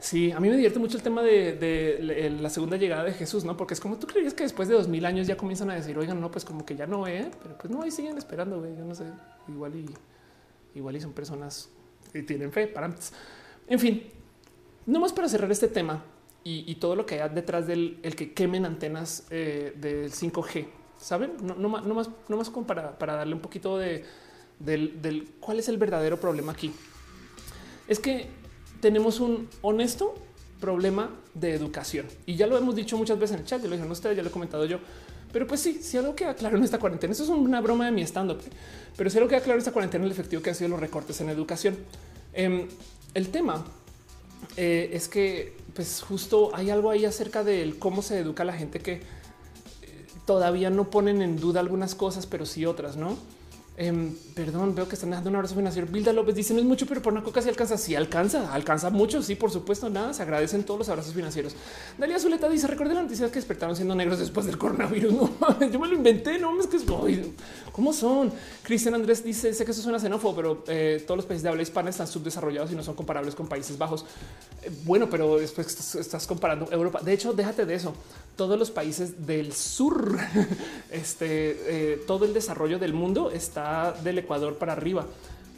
Sí, 0.00 0.30
a 0.30 0.38
mí 0.38 0.48
me 0.48 0.54
divierte 0.54 0.78
mucho 0.78 0.96
el 0.96 1.02
tema 1.02 1.22
de, 1.22 2.36
la 2.40 2.50
segunda 2.50 2.76
llegada 2.76 3.04
de 3.04 3.12
Jesús, 3.12 3.44
no? 3.44 3.56
Porque 3.56 3.74
es 3.74 3.80
como 3.80 3.98
tú 3.98 4.06
creías 4.06 4.32
que 4.32 4.44
después 4.44 4.68
de 4.68 4.74
dos 4.74 4.88
mil 4.88 5.04
años 5.04 5.26
ya 5.26 5.36
comienzan 5.36 5.70
a 5.70 5.74
decir, 5.74 5.98
oigan, 5.98 6.20
no, 6.20 6.30
pues 6.30 6.44
como 6.44 6.64
que 6.64 6.76
ya 6.76 6.86
no, 6.86 7.06
eh, 7.06 7.30
pero 7.42 7.58
pues 7.58 7.70
no, 7.70 7.82
ahí 7.82 7.90
siguen 7.90 8.16
esperando. 8.16 8.64
Yo 8.76 8.84
no 8.84 8.94
sé, 8.94 9.04
igual 9.48 9.74
y 9.74 9.86
igual 10.78 10.96
y 10.96 11.00
son 11.00 11.12
personas 11.12 11.70
que 12.12 12.22
tienen 12.22 12.52
fe 12.52 12.68
para 12.68 12.94
en 13.66 13.78
fin, 13.78 14.02
no 14.86 15.00
más 15.00 15.12
para 15.12 15.28
cerrar 15.28 15.50
este 15.50 15.68
tema 15.68 16.04
y, 16.44 16.74
todo 16.76 16.96
lo 16.96 17.04
que 17.04 17.20
hay 17.20 17.28
detrás 17.30 17.66
del 17.66 17.98
el 18.02 18.16
que 18.16 18.32
quemen 18.32 18.64
antenas 18.64 19.26
eh, 19.30 19.74
del 19.76 20.10
5G 20.10 20.66
saben? 20.98 21.32
No, 21.42 21.54
no, 21.54 21.68
más, 21.68 21.82
no 22.28 22.36
más 22.36 22.50
como 22.50 22.66
para, 22.66 22.96
darle 22.98 23.34
un 23.34 23.40
poquito 23.40 23.78
de 23.78 24.04
del, 24.58 25.34
cuál 25.40 25.58
es 25.58 25.68
el 25.68 25.78
verdadero 25.78 26.18
problema 26.18 26.52
aquí. 26.52 26.72
Es 27.86 28.00
que 28.00 28.28
tenemos 28.80 29.20
un 29.20 29.48
honesto 29.62 30.14
problema 30.60 31.10
de 31.34 31.54
educación 31.54 32.06
y 32.26 32.36
ya 32.36 32.46
lo 32.46 32.58
hemos 32.58 32.74
dicho 32.74 32.96
muchas 32.96 33.18
veces 33.18 33.34
en 33.34 33.40
el 33.40 33.46
chat. 33.46 33.60
Ya 33.60 33.66
lo 33.66 33.72
dijeron 33.72 33.92
ustedes, 33.92 34.16
ya 34.16 34.22
lo 34.22 34.28
he 34.28 34.32
comentado 34.32 34.64
yo. 34.64 34.78
Pero 35.32 35.46
pues 35.46 35.60
sí, 35.60 35.80
si 35.82 35.96
algo 35.98 36.14
queda 36.14 36.34
claro 36.34 36.56
en 36.56 36.64
esta 36.64 36.78
cuarentena, 36.78 37.12
eso 37.12 37.22
es 37.22 37.28
una 37.28 37.60
broma 37.60 37.84
de 37.84 37.90
mi 37.90 38.02
stand-up, 38.02 38.40
pero 38.96 39.10
si 39.10 39.18
algo 39.18 39.28
queda 39.28 39.40
claro 39.40 39.54
en 39.54 39.58
esta 39.58 39.72
cuarentena, 39.72 40.06
el 40.06 40.10
efectivo 40.10 40.40
que 40.40 40.50
han 40.50 40.56
sido 40.56 40.70
los 40.70 40.80
recortes 40.80 41.20
en 41.20 41.28
educación. 41.28 41.76
Em, 42.32 42.66
el 43.14 43.28
tema 43.28 43.64
eh, 44.56 44.90
es 44.92 45.08
que 45.08 45.56
pues 45.74 46.00
justo 46.00 46.50
hay 46.54 46.70
algo 46.70 46.90
ahí 46.90 47.04
acerca 47.04 47.44
de 47.44 47.74
cómo 47.78 48.02
se 48.02 48.18
educa 48.18 48.42
a 48.42 48.46
la 48.46 48.54
gente 48.54 48.80
que 48.80 48.94
eh, 48.94 49.00
todavía 50.26 50.70
no 50.70 50.90
ponen 50.90 51.20
en 51.20 51.36
duda 51.36 51.60
algunas 51.60 51.94
cosas, 51.94 52.26
pero 52.26 52.46
sí 52.46 52.64
otras, 52.64 52.96
¿no? 52.96 53.18
Em, 53.80 54.12
perdón, 54.34 54.74
veo 54.74 54.88
que 54.88 54.96
están 54.96 55.10
dejando 55.10 55.30
un 55.30 55.36
abrazo 55.36 55.54
financiero. 55.54 55.86
Bilda 55.86 56.12
López 56.12 56.34
dice 56.34 56.52
no 56.52 56.58
es 56.58 56.66
mucho, 56.66 56.84
pero 56.84 57.00
por 57.00 57.12
una 57.12 57.22
coca 57.22 57.40
sí 57.40 57.48
alcanza. 57.48 57.78
Sí 57.78 57.94
alcanza, 57.94 58.52
alcanza 58.52 58.90
mucho. 58.90 59.22
Sí, 59.22 59.36
por 59.36 59.52
supuesto, 59.52 59.88
nada. 59.88 60.12
Se 60.12 60.20
agradecen 60.20 60.64
todos 60.64 60.80
los 60.80 60.88
abrazos 60.88 61.14
financieros. 61.14 61.54
Dalia 61.96 62.18
Zuleta 62.18 62.48
dice: 62.48 62.66
Recuerden 62.66 62.96
la 62.96 63.02
noticia 63.04 63.28
que 63.28 63.36
despertaron 63.36 63.76
siendo 63.76 63.94
negros 63.94 64.18
después 64.18 64.46
del 64.46 64.58
coronavirus. 64.58 65.12
No, 65.38 65.70
yo 65.70 65.78
me 65.78 65.86
lo 65.86 65.94
inventé. 65.94 66.38
No 66.38 66.60
es 66.60 66.66
que 66.66 66.76
es 66.76 66.84
cómo 67.70 67.92
son. 67.92 68.32
Cristian 68.64 68.94
Andrés 68.94 69.22
dice: 69.22 69.54
Sé 69.54 69.64
que 69.64 69.70
eso 69.70 69.80
suena 69.80 70.00
xenófobo, 70.00 70.34
pero 70.34 70.64
eh, 70.66 71.04
todos 71.06 71.18
los 71.18 71.26
países 71.26 71.44
de 71.44 71.50
habla 71.50 71.62
hispana 71.62 71.90
están 71.90 72.08
subdesarrollados 72.08 72.72
y 72.72 72.74
no 72.74 72.82
son 72.82 72.96
comparables 72.96 73.36
con 73.36 73.46
Países 73.46 73.78
Bajos. 73.78 74.04
Eh, 74.62 74.72
bueno, 74.84 75.08
pero 75.08 75.38
después 75.38 75.68
estás, 75.68 75.94
estás 75.94 76.26
comparando 76.26 76.68
Europa. 76.72 77.00
De 77.00 77.12
hecho, 77.12 77.32
déjate 77.32 77.64
de 77.64 77.74
eso. 77.74 77.94
Todos 78.34 78.58
los 78.58 78.70
países 78.70 79.26
del 79.26 79.52
sur, 79.52 80.18
este, 80.90 81.92
eh, 81.92 82.04
todo 82.06 82.24
el 82.24 82.34
desarrollo 82.34 82.78
del 82.78 82.92
mundo 82.92 83.30
está 83.30 83.67
del 84.02 84.18
Ecuador 84.18 84.56
para 84.56 84.72
arriba. 84.72 85.06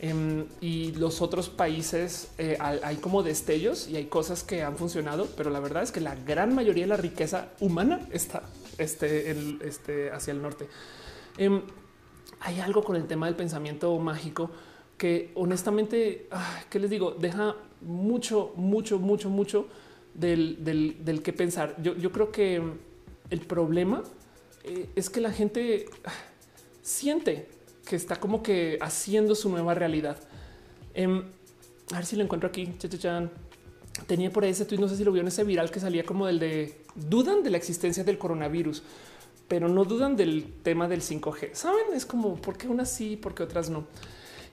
Em, 0.03 0.47
y 0.63 0.93
los 0.93 1.21
otros 1.21 1.51
países 1.51 2.31
eh, 2.39 2.57
hay 2.59 2.97
como 2.97 3.23
destellos 3.23 3.87
y 3.87 3.97
hay 3.97 4.07
cosas 4.07 4.43
que 4.43 4.63
han 4.63 4.77
funcionado, 4.77 5.29
pero 5.37 5.51
la 5.51 5.61
verdad 5.61 5.83
es 5.83 5.93
que 5.93 6.01
la 6.01 6.15
gran 6.15 6.55
mayoría 6.55 6.85
de 6.85 6.89
la 6.89 6.97
riqueza 6.97 7.49
humana 7.61 8.09
está 8.11 8.43
este, 8.79 9.31
este, 9.63 10.11
hacia 10.11 10.33
el 10.33 10.41
norte. 10.41 10.69
Em, 11.37 11.61
hay 12.41 12.61
algo 12.61 12.83
con 12.83 12.97
el 12.97 13.07
tema 13.07 13.27
del 13.27 13.37
pensamiento 13.37 13.99
mágico 13.99 14.51
que 14.97 15.33
honestamente, 15.35 16.29
¿qué 16.71 16.79
les 16.79 16.91
digo? 16.91 17.13
Deja 17.13 17.57
mucho, 17.83 18.53
mucho, 18.57 18.99
mucho, 18.99 19.29
mucho 19.29 19.67
del, 20.15 20.65
del, 20.65 21.23
que 21.23 21.33
pensar. 21.33 21.77
Yo, 21.83 21.95
yo, 21.97 22.13
creo 22.13 22.31
que 22.33 22.63
el 23.31 23.41
problema 23.41 24.03
eh, 24.65 24.89
es 24.95 25.09
que 25.09 25.21
la 25.21 25.33
gente 25.33 25.87
siente 26.83 27.49
que 27.85 27.97
está 27.97 28.17
como 28.17 28.43
que 28.43 28.79
haciendo 28.81 29.35
su 29.35 29.49
nueva 29.49 29.75
realidad. 29.75 30.19
Em, 30.95 31.25
a 31.93 31.97
ver 31.97 32.07
si 32.07 32.17
lo 32.17 32.23
encuentro 32.23 32.49
aquí. 32.49 32.73
Tenía 34.07 34.31
por 34.31 34.45
ahí 34.45 34.51
ese 34.51 34.65
tweet, 34.65 34.79
no 34.79 34.89
sé 34.89 34.97
si 34.97 35.05
lo 35.05 35.13
vio 35.13 35.23
en 35.23 35.29
ese 35.29 35.45
viral 35.45 35.71
que 35.71 35.81
salía 35.81 36.05
como 36.05 36.27
del 36.27 36.39
de 36.39 36.81
dudan 36.95 37.43
de 37.43 37.51
la 37.51 37.57
existencia 37.57 38.05
del 38.05 38.19
coronavirus, 38.19 38.83
pero 39.49 39.69
no 39.69 39.85
dudan 39.85 40.17
del 40.17 40.53
tema 40.63 40.89
del 40.89 41.03
5G. 41.03 41.55
Saben, 41.55 41.87
es 41.95 42.07
como 42.07 42.37
por 42.37 42.57
qué 42.57 42.69
unas 42.69 42.91
sí, 42.91 43.17
por 43.17 43.35
qué 43.35 43.43
otras 43.43 43.69
no. 43.69 43.85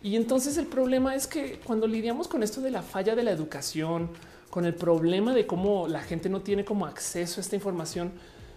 Y 0.01 0.15
entonces 0.15 0.57
el 0.57 0.65
problema 0.65 1.15
es 1.15 1.27
que 1.27 1.59
cuando 1.63 1.87
lidiamos 1.87 2.27
con 2.27 2.43
esto 2.43 2.61
de 2.61 2.71
la 2.71 2.81
falla 2.81 3.15
de 3.15 3.23
la 3.23 3.31
educación, 3.31 4.09
con 4.49 4.65
el 4.65 4.73
problema 4.73 5.33
de 5.33 5.45
cómo 5.45 5.87
la 5.87 6.01
gente 6.01 6.29
no 6.29 6.41
tiene 6.41 6.65
como 6.65 6.85
acceso 6.85 7.39
a 7.39 7.41
esta 7.41 7.55
información, 7.55 8.11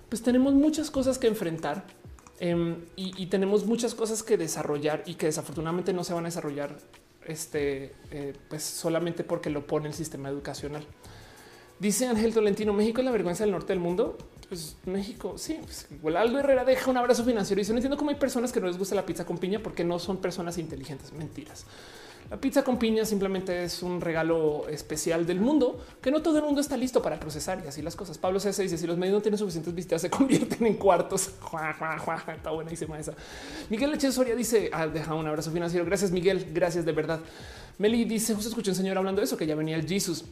pues 0.08 0.22
tenemos 0.22 0.54
muchas 0.54 0.90
cosas 0.90 1.18
que 1.18 1.26
enfrentar 1.26 1.84
Em, 2.42 2.86
y, 2.96 3.26
tenemos 3.26 3.66
muchas 3.66 3.94
cosas 3.94 4.22
que 4.22 4.38
desarrollar 4.38 5.02
y 5.04 5.14
que 5.14 5.26
desafortunadamente 5.26 5.92
no 5.92 6.04
se 6.04 6.14
van 6.14 6.24
a 6.24 6.28
desarrollar 6.28 6.74
este, 7.26 7.92
eh, 8.10 8.32
pues 8.48 8.62
solamente 8.62 9.24
porque 9.24 9.50
lo 9.50 9.66
pone 9.66 9.88
el 9.88 9.94
sistema 9.94 10.30
educacional. 10.30 10.86
Dice 11.78 12.06
Ángel 12.06 12.32
Tolentino, 12.32 12.72
México 12.72 13.02
es 13.02 13.04
la 13.04 13.10
vergüenza 13.10 13.44
del 13.44 13.52
norte 13.52 13.74
del 13.74 13.80
mundo. 13.80 14.16
Pues 14.48 14.78
México, 14.86 15.36
sí, 15.36 15.58
pues, 15.62 15.86
igual 15.90 16.16
Aldo 16.16 16.38
Herrera 16.38 16.64
deja 16.64 16.90
un 16.90 16.96
abrazo 16.96 17.24
financiero 17.24 17.60
y 17.60 17.62
dice, 17.62 17.72
no 17.72 17.78
entiendo 17.78 17.98
cómo 17.98 18.10
hay 18.10 18.16
personas 18.16 18.52
que 18.52 18.60
no 18.60 18.68
les 18.68 18.78
gusta 18.78 18.94
la 18.94 19.04
pizza 19.04 19.26
con 19.26 19.36
piña 19.36 19.60
porque 19.62 19.84
no 19.84 19.98
son 19.98 20.16
personas 20.16 20.56
inteligentes. 20.56 21.12
Mentiras. 21.12 21.66
La 22.30 22.36
pizza 22.36 22.62
con 22.62 22.78
piña 22.78 23.04
simplemente 23.04 23.64
es 23.64 23.82
un 23.82 24.00
regalo 24.00 24.68
especial 24.68 25.26
del 25.26 25.40
mundo 25.40 25.84
que 26.00 26.12
no 26.12 26.22
todo 26.22 26.38
el 26.38 26.44
mundo 26.44 26.60
está 26.60 26.76
listo 26.76 27.02
para 27.02 27.18
procesar 27.18 27.60
y 27.64 27.66
así 27.66 27.82
las 27.82 27.96
cosas. 27.96 28.18
Pablo 28.18 28.38
C6 28.38 28.62
dice 28.62 28.78
si 28.78 28.86
los 28.86 28.96
medios 28.96 29.14
no 29.16 29.20
tienen 29.20 29.36
suficientes 29.36 29.74
visitas 29.74 30.00
se 30.00 30.10
convierten 30.10 30.64
en 30.64 30.74
cuartos. 30.74 31.30
Está 32.32 32.52
buenísima 32.52 33.00
esa. 33.00 33.14
Miguel 33.68 33.90
Leche 33.90 34.12
Soria 34.12 34.36
dice 34.36 34.70
ah, 34.72 34.86
deja 34.86 35.12
un 35.12 35.26
abrazo 35.26 35.50
financiero. 35.50 35.84
Gracias 35.84 36.12
Miguel. 36.12 36.46
Gracias 36.54 36.84
de 36.84 36.92
verdad. 36.92 37.18
Meli 37.78 38.04
dice 38.04 38.32
justo 38.32 38.48
escuché 38.48 38.70
un 38.70 38.76
señor 38.76 38.96
hablando 38.96 39.20
de 39.20 39.24
eso 39.24 39.36
que 39.36 39.44
ya 39.44 39.56
venía 39.56 39.74
el 39.74 39.88
Jesus. 39.88 40.24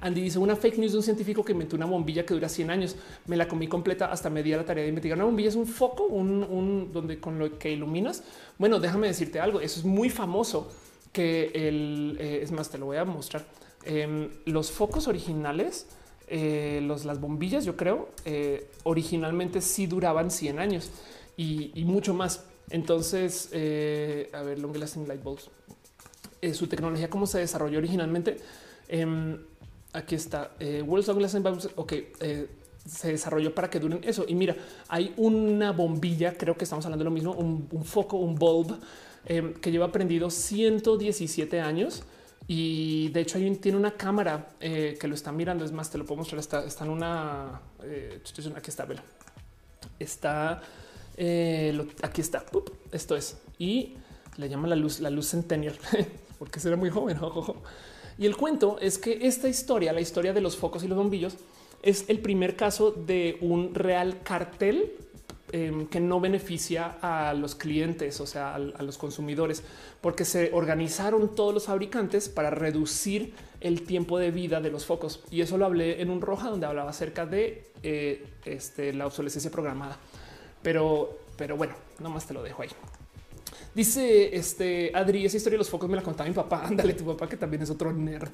Andy 0.00 0.22
dice 0.22 0.38
una 0.38 0.56
fake 0.56 0.78
news 0.78 0.92
de 0.92 0.98
un 0.98 1.04
científico 1.04 1.44
que 1.44 1.52
inventó 1.52 1.76
una 1.76 1.86
bombilla 1.86 2.24
que 2.24 2.32
dura 2.32 2.48
100 2.48 2.70
años. 2.70 2.96
Me 3.26 3.36
la 3.36 3.46
comí 3.46 3.68
completa 3.68 4.06
hasta 4.06 4.30
media 4.30 4.56
la 4.56 4.64
tarea 4.64 4.84
de 4.84 4.88
investigar. 4.88 5.18
Una 5.18 5.26
bombilla 5.26 5.50
es 5.50 5.54
un 5.54 5.66
foco, 5.66 6.04
un 6.04 6.90
donde 6.94 7.20
con 7.20 7.38
lo 7.38 7.58
que 7.58 7.72
iluminas. 7.72 8.22
Bueno, 8.56 8.80
déjame 8.80 9.08
decirte 9.08 9.38
algo. 9.38 9.60
Eso 9.60 9.80
es 9.80 9.84
muy 9.84 10.08
famoso 10.08 10.72
que 11.16 11.50
el 11.54 12.18
eh, 12.20 12.40
es 12.42 12.52
más, 12.52 12.68
te 12.68 12.76
lo 12.76 12.84
voy 12.84 12.98
a 12.98 13.06
mostrar. 13.06 13.46
Em, 13.86 14.28
los 14.44 14.70
focos 14.70 15.08
originales, 15.08 15.86
eh, 16.28 16.80
los, 16.82 17.06
las 17.06 17.18
bombillas, 17.22 17.64
yo 17.64 17.74
creo, 17.74 18.10
eh, 18.26 18.68
originalmente 18.82 19.62
sí 19.62 19.86
duraban 19.86 20.30
100 20.30 20.58
años 20.58 20.90
y, 21.38 21.72
mucho 21.86 22.12
más. 22.12 22.44
Entonces, 22.68 23.48
a 24.34 24.42
ver, 24.42 24.58
long 24.58 24.76
lasting 24.76 25.08
light 25.08 25.22
bulbs. 25.22 25.48
su 26.52 26.66
tecnología, 26.66 27.08
cómo 27.08 27.26
se 27.26 27.38
desarrolló 27.38 27.78
originalmente. 27.78 28.36
Em, 28.86 29.38
aquí 29.94 30.16
está. 30.16 30.50
World's 30.84 31.08
long 31.08 31.20
lasting 31.22 31.42
bulbs. 31.42 31.70
Ok, 31.76 31.94
se 32.86 33.08
desarrolló 33.12 33.54
para 33.54 33.70
que 33.70 33.80
duren 33.80 34.00
eso. 34.04 34.26
Y 34.28 34.34
mira, 34.34 34.54
hay 34.88 35.14
una 35.16 35.72
bombilla, 35.72 36.36
creo 36.36 36.58
que 36.58 36.64
estamos 36.64 36.84
hablando 36.84 37.04
de 37.04 37.10
lo 37.10 37.14
mismo, 37.14 37.32
un, 37.32 37.68
un 37.70 37.84
foco, 37.86 38.18
un 38.18 38.34
bulb 38.34 38.78
Em, 39.28 39.54
que 39.54 39.72
lleva 39.72 39.90
prendido 39.90 40.30
117 40.30 41.60
años 41.60 42.04
y 42.46 43.08
de 43.08 43.22
hecho 43.22 43.38
hay 43.38 43.56
tiene 43.56 43.76
una 43.76 43.96
cámara 43.96 44.50
eh, 44.60 44.96
que 45.00 45.08
lo 45.08 45.14
está 45.14 45.32
mirando. 45.32 45.64
Es 45.64 45.72
más, 45.72 45.90
te 45.90 45.98
lo 45.98 46.04
puedo 46.04 46.18
mostrar. 46.18 46.38
Está, 46.38 46.64
está 46.64 46.84
en 46.84 46.90
una. 46.90 47.60
Eh, 47.82 48.20
aquí 48.54 48.70
está, 48.70 48.84
vela. 48.84 49.02
Está 49.98 50.62
eh, 51.16 51.86
aquí 52.02 52.20
está. 52.20 52.44
esto 52.92 53.16
es 53.16 53.38
y 53.58 53.94
le 54.36 54.48
llama 54.48 54.68
la 54.68 54.76
luz, 54.76 55.00
la 55.00 55.10
luz 55.10 55.30
centennial, 55.30 55.76
porque 56.38 56.60
será 56.60 56.76
muy 56.76 56.90
joven. 56.90 57.18
Y 58.18 58.26
el 58.26 58.36
cuento 58.36 58.78
es 58.80 58.98
que 58.98 59.26
esta 59.26 59.48
historia, 59.48 59.92
la 59.92 60.00
historia 60.00 60.32
de 60.32 60.40
los 60.40 60.56
focos 60.56 60.84
y 60.84 60.88
los 60.88 60.96
bombillos, 60.96 61.36
es 61.82 62.04
el 62.08 62.20
primer 62.20 62.56
caso 62.56 62.90
de 62.90 63.38
un 63.40 63.74
real 63.74 64.22
cartel 64.22 64.92
Em, 65.52 65.86
que 65.86 66.00
no 66.00 66.20
beneficia 66.20 66.98
a 67.00 67.32
los 67.32 67.54
clientes, 67.54 68.20
o 68.20 68.26
sea, 68.26 68.56
a, 68.56 68.58
los 68.58 68.98
consumidores, 68.98 69.62
porque 70.00 70.24
se 70.24 70.50
organizaron 70.52 71.36
todos 71.36 71.54
los 71.54 71.66
fabricantes 71.66 72.28
para 72.28 72.50
reducir 72.50 73.32
el 73.60 73.82
tiempo 73.82 74.18
de 74.18 74.32
vida 74.32 74.60
de 74.60 74.72
los 74.72 74.84
focos. 74.84 75.22
Y 75.30 75.42
eso 75.42 75.56
lo 75.56 75.64
hablé 75.64 76.02
en 76.02 76.10
un 76.10 76.20
roja 76.20 76.50
donde 76.50 76.66
hablaba 76.66 76.90
acerca 76.90 77.26
de 77.26 77.70
eh, 77.84 78.26
este, 78.44 78.92
la 78.92 79.06
obsolescencia 79.06 79.52
programada. 79.52 79.98
Pero, 80.64 81.16
pero 81.36 81.56
bueno, 81.56 81.74
nomás 82.00 82.26
te 82.26 82.34
lo 82.34 82.42
dejo 82.42 82.62
ahí. 82.62 82.70
Dice 83.76 84.34
este 84.34 84.90
Adri, 84.94 85.26
esa 85.26 85.36
historia 85.36 85.56
de 85.56 85.58
los 85.58 85.68
focos 85.68 85.86
me 85.86 85.96
la 85.96 86.02
contaba 86.02 86.26
mi 86.26 86.34
papá. 86.34 86.62
Ándale, 86.66 86.94
tu 86.94 87.04
papá, 87.04 87.28
que 87.28 87.36
también 87.36 87.62
es 87.62 87.68
otro 87.68 87.92
nerd. 87.92 88.30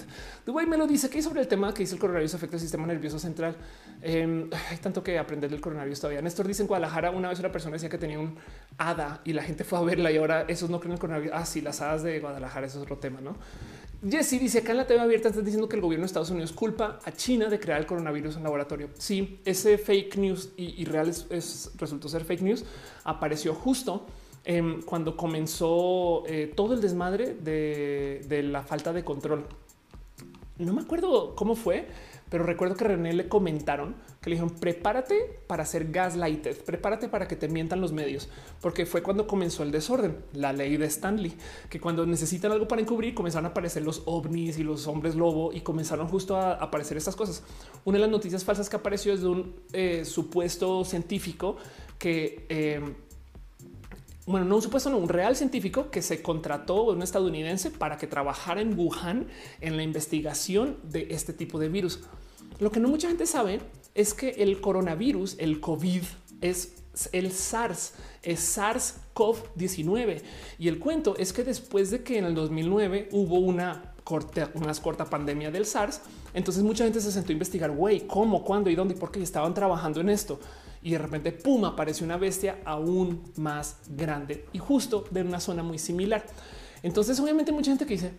Dubai 0.46 0.66
me 0.66 0.76
lo 0.76 0.86
dice 0.86 1.10
que 1.10 1.20
sobre 1.20 1.40
el 1.40 1.48
tema 1.48 1.74
que 1.74 1.82
dice 1.82 1.96
el 1.96 2.00
coronavirus 2.00 2.34
afecta 2.34 2.54
el 2.54 2.60
sistema 2.60 2.86
nervioso 2.86 3.18
central. 3.18 3.56
Em, 4.02 4.48
hay 4.70 4.76
tanto 4.76 5.02
que 5.02 5.18
aprender 5.18 5.50
del 5.50 5.60
coronavirus 5.60 5.98
todavía. 5.98 6.22
Néstor 6.22 6.46
dice 6.46 6.62
en 6.62 6.68
Guadalajara 6.68 7.10
una 7.10 7.28
vez 7.28 7.40
una 7.40 7.50
persona 7.50 7.72
decía 7.72 7.88
que 7.88 7.98
tenía 7.98 8.20
un 8.20 8.36
hada 8.78 9.20
y 9.24 9.32
la 9.32 9.42
gente 9.42 9.64
fue 9.64 9.80
a 9.80 9.82
verla 9.82 10.12
y 10.12 10.16
ahora 10.16 10.44
esos 10.46 10.70
no 10.70 10.78
creen 10.78 10.92
el 10.92 11.00
coronavirus. 11.00 11.34
Ah, 11.36 11.44
sí, 11.44 11.60
las 11.60 11.80
hadas 11.80 12.04
de 12.04 12.20
Guadalajara, 12.20 12.68
es 12.68 12.76
otro 12.76 12.98
tema, 12.98 13.20
no? 13.20 13.34
Jesse 14.08 14.38
dice 14.38 14.58
acá 14.58 14.70
en 14.70 14.76
la 14.76 14.86
TV 14.86 15.00
abierta 15.00 15.28
están 15.28 15.44
diciendo 15.44 15.68
que 15.68 15.74
el 15.74 15.82
gobierno 15.82 16.04
de 16.04 16.06
Estados 16.06 16.30
Unidos 16.30 16.52
culpa 16.52 17.00
a 17.04 17.10
China 17.10 17.48
de 17.48 17.58
crear 17.58 17.80
el 17.80 17.86
coronavirus 17.86 18.36
en 18.36 18.44
laboratorio. 18.44 18.90
Sí, 18.96 19.40
ese 19.44 19.76
fake 19.76 20.18
news 20.18 20.50
y, 20.56 20.84
real 20.84 21.08
es, 21.08 21.72
resultó 21.76 22.08
ser 22.08 22.24
fake 22.24 22.42
news 22.42 22.64
apareció 23.02 23.54
justo 23.54 24.06
Em, 24.44 24.82
cuando 24.82 25.16
comenzó 25.16 26.24
eh, 26.26 26.52
todo 26.54 26.74
el 26.74 26.80
desmadre 26.80 27.34
de, 27.34 28.42
la 28.42 28.62
falta 28.62 28.92
de 28.92 29.04
control. 29.04 29.46
No 30.58 30.72
me 30.72 30.82
acuerdo 30.82 31.36
cómo 31.36 31.54
fue, 31.54 31.86
pero 32.28 32.42
recuerdo 32.44 32.74
que 32.74 32.84
René 32.84 33.12
le 33.12 33.28
comentaron 33.28 33.94
que 34.20 34.30
le 34.30 34.36
dijeron 34.36 34.54
prepárate 34.58 35.40
para 35.46 35.64
ser 35.64 35.90
gaslighted, 35.90 36.56
prepárate 36.64 37.08
para 37.08 37.26
que 37.26 37.34
te 37.34 37.48
mientan 37.48 37.80
los 37.80 37.92
medios, 37.92 38.28
porque 38.60 38.86
fue 38.86 39.02
cuando 39.02 39.26
comenzó 39.26 39.64
el 39.64 39.72
desorden, 39.72 40.16
la 40.32 40.52
ley 40.52 40.76
de 40.76 40.86
Stanley, 40.86 41.34
que 41.68 41.80
cuando 41.80 42.06
necesitan 42.06 42.52
algo 42.52 42.68
para 42.68 42.80
encubrir 42.80 43.14
comenzaron 43.14 43.46
a 43.46 43.48
aparecer 43.48 43.82
los 43.82 44.02
ovnis 44.06 44.58
y 44.58 44.64
los 44.64 44.86
hombres 44.86 45.16
lobo 45.16 45.52
y 45.52 45.60
comenzaron 45.60 46.06
justo 46.08 46.36
a 46.36 46.52
aparecer 46.52 46.96
estas 46.96 47.16
cosas. 47.16 47.42
Una 47.84 47.98
de 47.98 48.02
las 48.02 48.10
noticias 48.10 48.44
falsas 48.44 48.68
que 48.68 48.76
apareció 48.76 49.12
es 49.12 49.22
de 49.22 49.28
un 49.28 49.54
eh, 49.72 50.04
supuesto 50.04 50.84
científico 50.84 51.56
que 51.98 52.46
eh, 52.48 52.80
bueno, 54.26 54.46
no 54.46 54.56
un 54.56 54.62
supuesto, 54.62 54.88
no 54.88 54.98
un 54.98 55.08
real 55.08 55.34
científico 55.34 55.90
que 55.90 56.00
se 56.00 56.22
contrató 56.22 56.84
un 56.84 57.02
estadounidense 57.02 57.70
para 57.70 57.98
que 57.98 58.06
trabajara 58.06 58.60
en 58.60 58.78
Wuhan 58.78 59.26
en 59.60 59.76
la 59.76 59.82
investigación 59.82 60.78
de 60.84 61.08
este 61.10 61.32
tipo 61.32 61.58
de 61.58 61.68
virus. 61.68 62.00
Lo 62.60 62.70
que 62.70 62.78
no 62.78 62.88
mucha 62.88 63.08
gente 63.08 63.26
sabe 63.26 63.60
es 63.94 64.14
que 64.14 64.30
el 64.30 64.60
coronavirus, 64.60 65.36
el 65.38 65.60
COVID, 65.60 66.02
es 66.40 66.74
el 67.10 67.32
SARS, 67.32 67.94
es 68.22 68.56
SARS-CoV-19. 68.56 70.22
Y 70.58 70.68
el 70.68 70.78
cuento 70.78 71.16
es 71.18 71.32
que 71.32 71.42
después 71.42 71.90
de 71.90 72.04
que 72.04 72.18
en 72.18 72.24
el 72.24 72.34
2009 72.34 73.08
hubo 73.10 73.40
una 73.40 73.94
corta, 74.04 74.52
una 74.54 74.72
corta 74.74 75.04
pandemia 75.04 75.50
del 75.50 75.66
SARS, 75.66 76.00
entonces 76.32 76.62
mucha 76.62 76.84
gente 76.84 77.00
se 77.00 77.10
sentó 77.10 77.30
a 77.30 77.32
investigar, 77.32 77.72
güey, 77.72 78.06
cómo, 78.06 78.44
cuándo 78.44 78.70
y 78.70 78.76
dónde 78.76 78.94
y 78.94 78.98
por 78.98 79.10
qué 79.10 79.20
estaban 79.20 79.52
trabajando 79.52 80.00
en 80.00 80.10
esto 80.10 80.38
y 80.82 80.90
de 80.90 80.98
repente, 80.98 81.32
pum, 81.32 81.64
aparece 81.64 82.02
una 82.02 82.16
bestia 82.16 82.58
aún 82.64 83.22
más 83.36 83.78
grande 83.88 84.46
y 84.52 84.58
justo 84.58 85.04
de 85.10 85.22
una 85.22 85.38
zona 85.38 85.62
muy 85.62 85.78
similar. 85.78 86.24
Entonces, 86.82 87.18
obviamente, 87.20 87.52
mucha 87.52 87.70
gente 87.70 87.86
que 87.86 87.94
dice, 87.94 88.14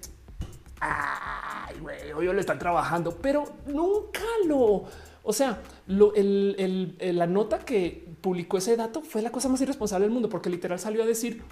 ay, 0.80 1.76
güey, 1.82 2.14
hoy 2.14 2.26
lo 2.26 2.40
están 2.40 2.60
trabajando, 2.60 3.18
pero 3.18 3.44
nunca 3.68 4.22
lo. 4.48 4.86
O 5.26 5.34
sea, 5.34 5.62
la 5.88 7.28
nota 7.28 7.60
que 7.60 8.14
publicó 8.22 8.58
ese 8.58 8.78
dato 8.78 9.02
fue 9.02 9.22
la 9.22 9.32
cosa 9.32 9.50
más 9.50 9.62
irresponsable 9.62 10.06
del 10.06 10.14
mundo, 10.14 10.30
porque 10.30 10.50
literal 10.50 10.80
salió 10.80 11.04
a 11.04 11.06
decir: 11.06 11.44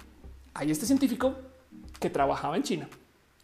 hay 0.54 0.70
este 0.70 0.86
científico 0.86 1.34
que 2.00 2.08
trabajaba 2.08 2.56
en 2.56 2.62
China 2.62 2.88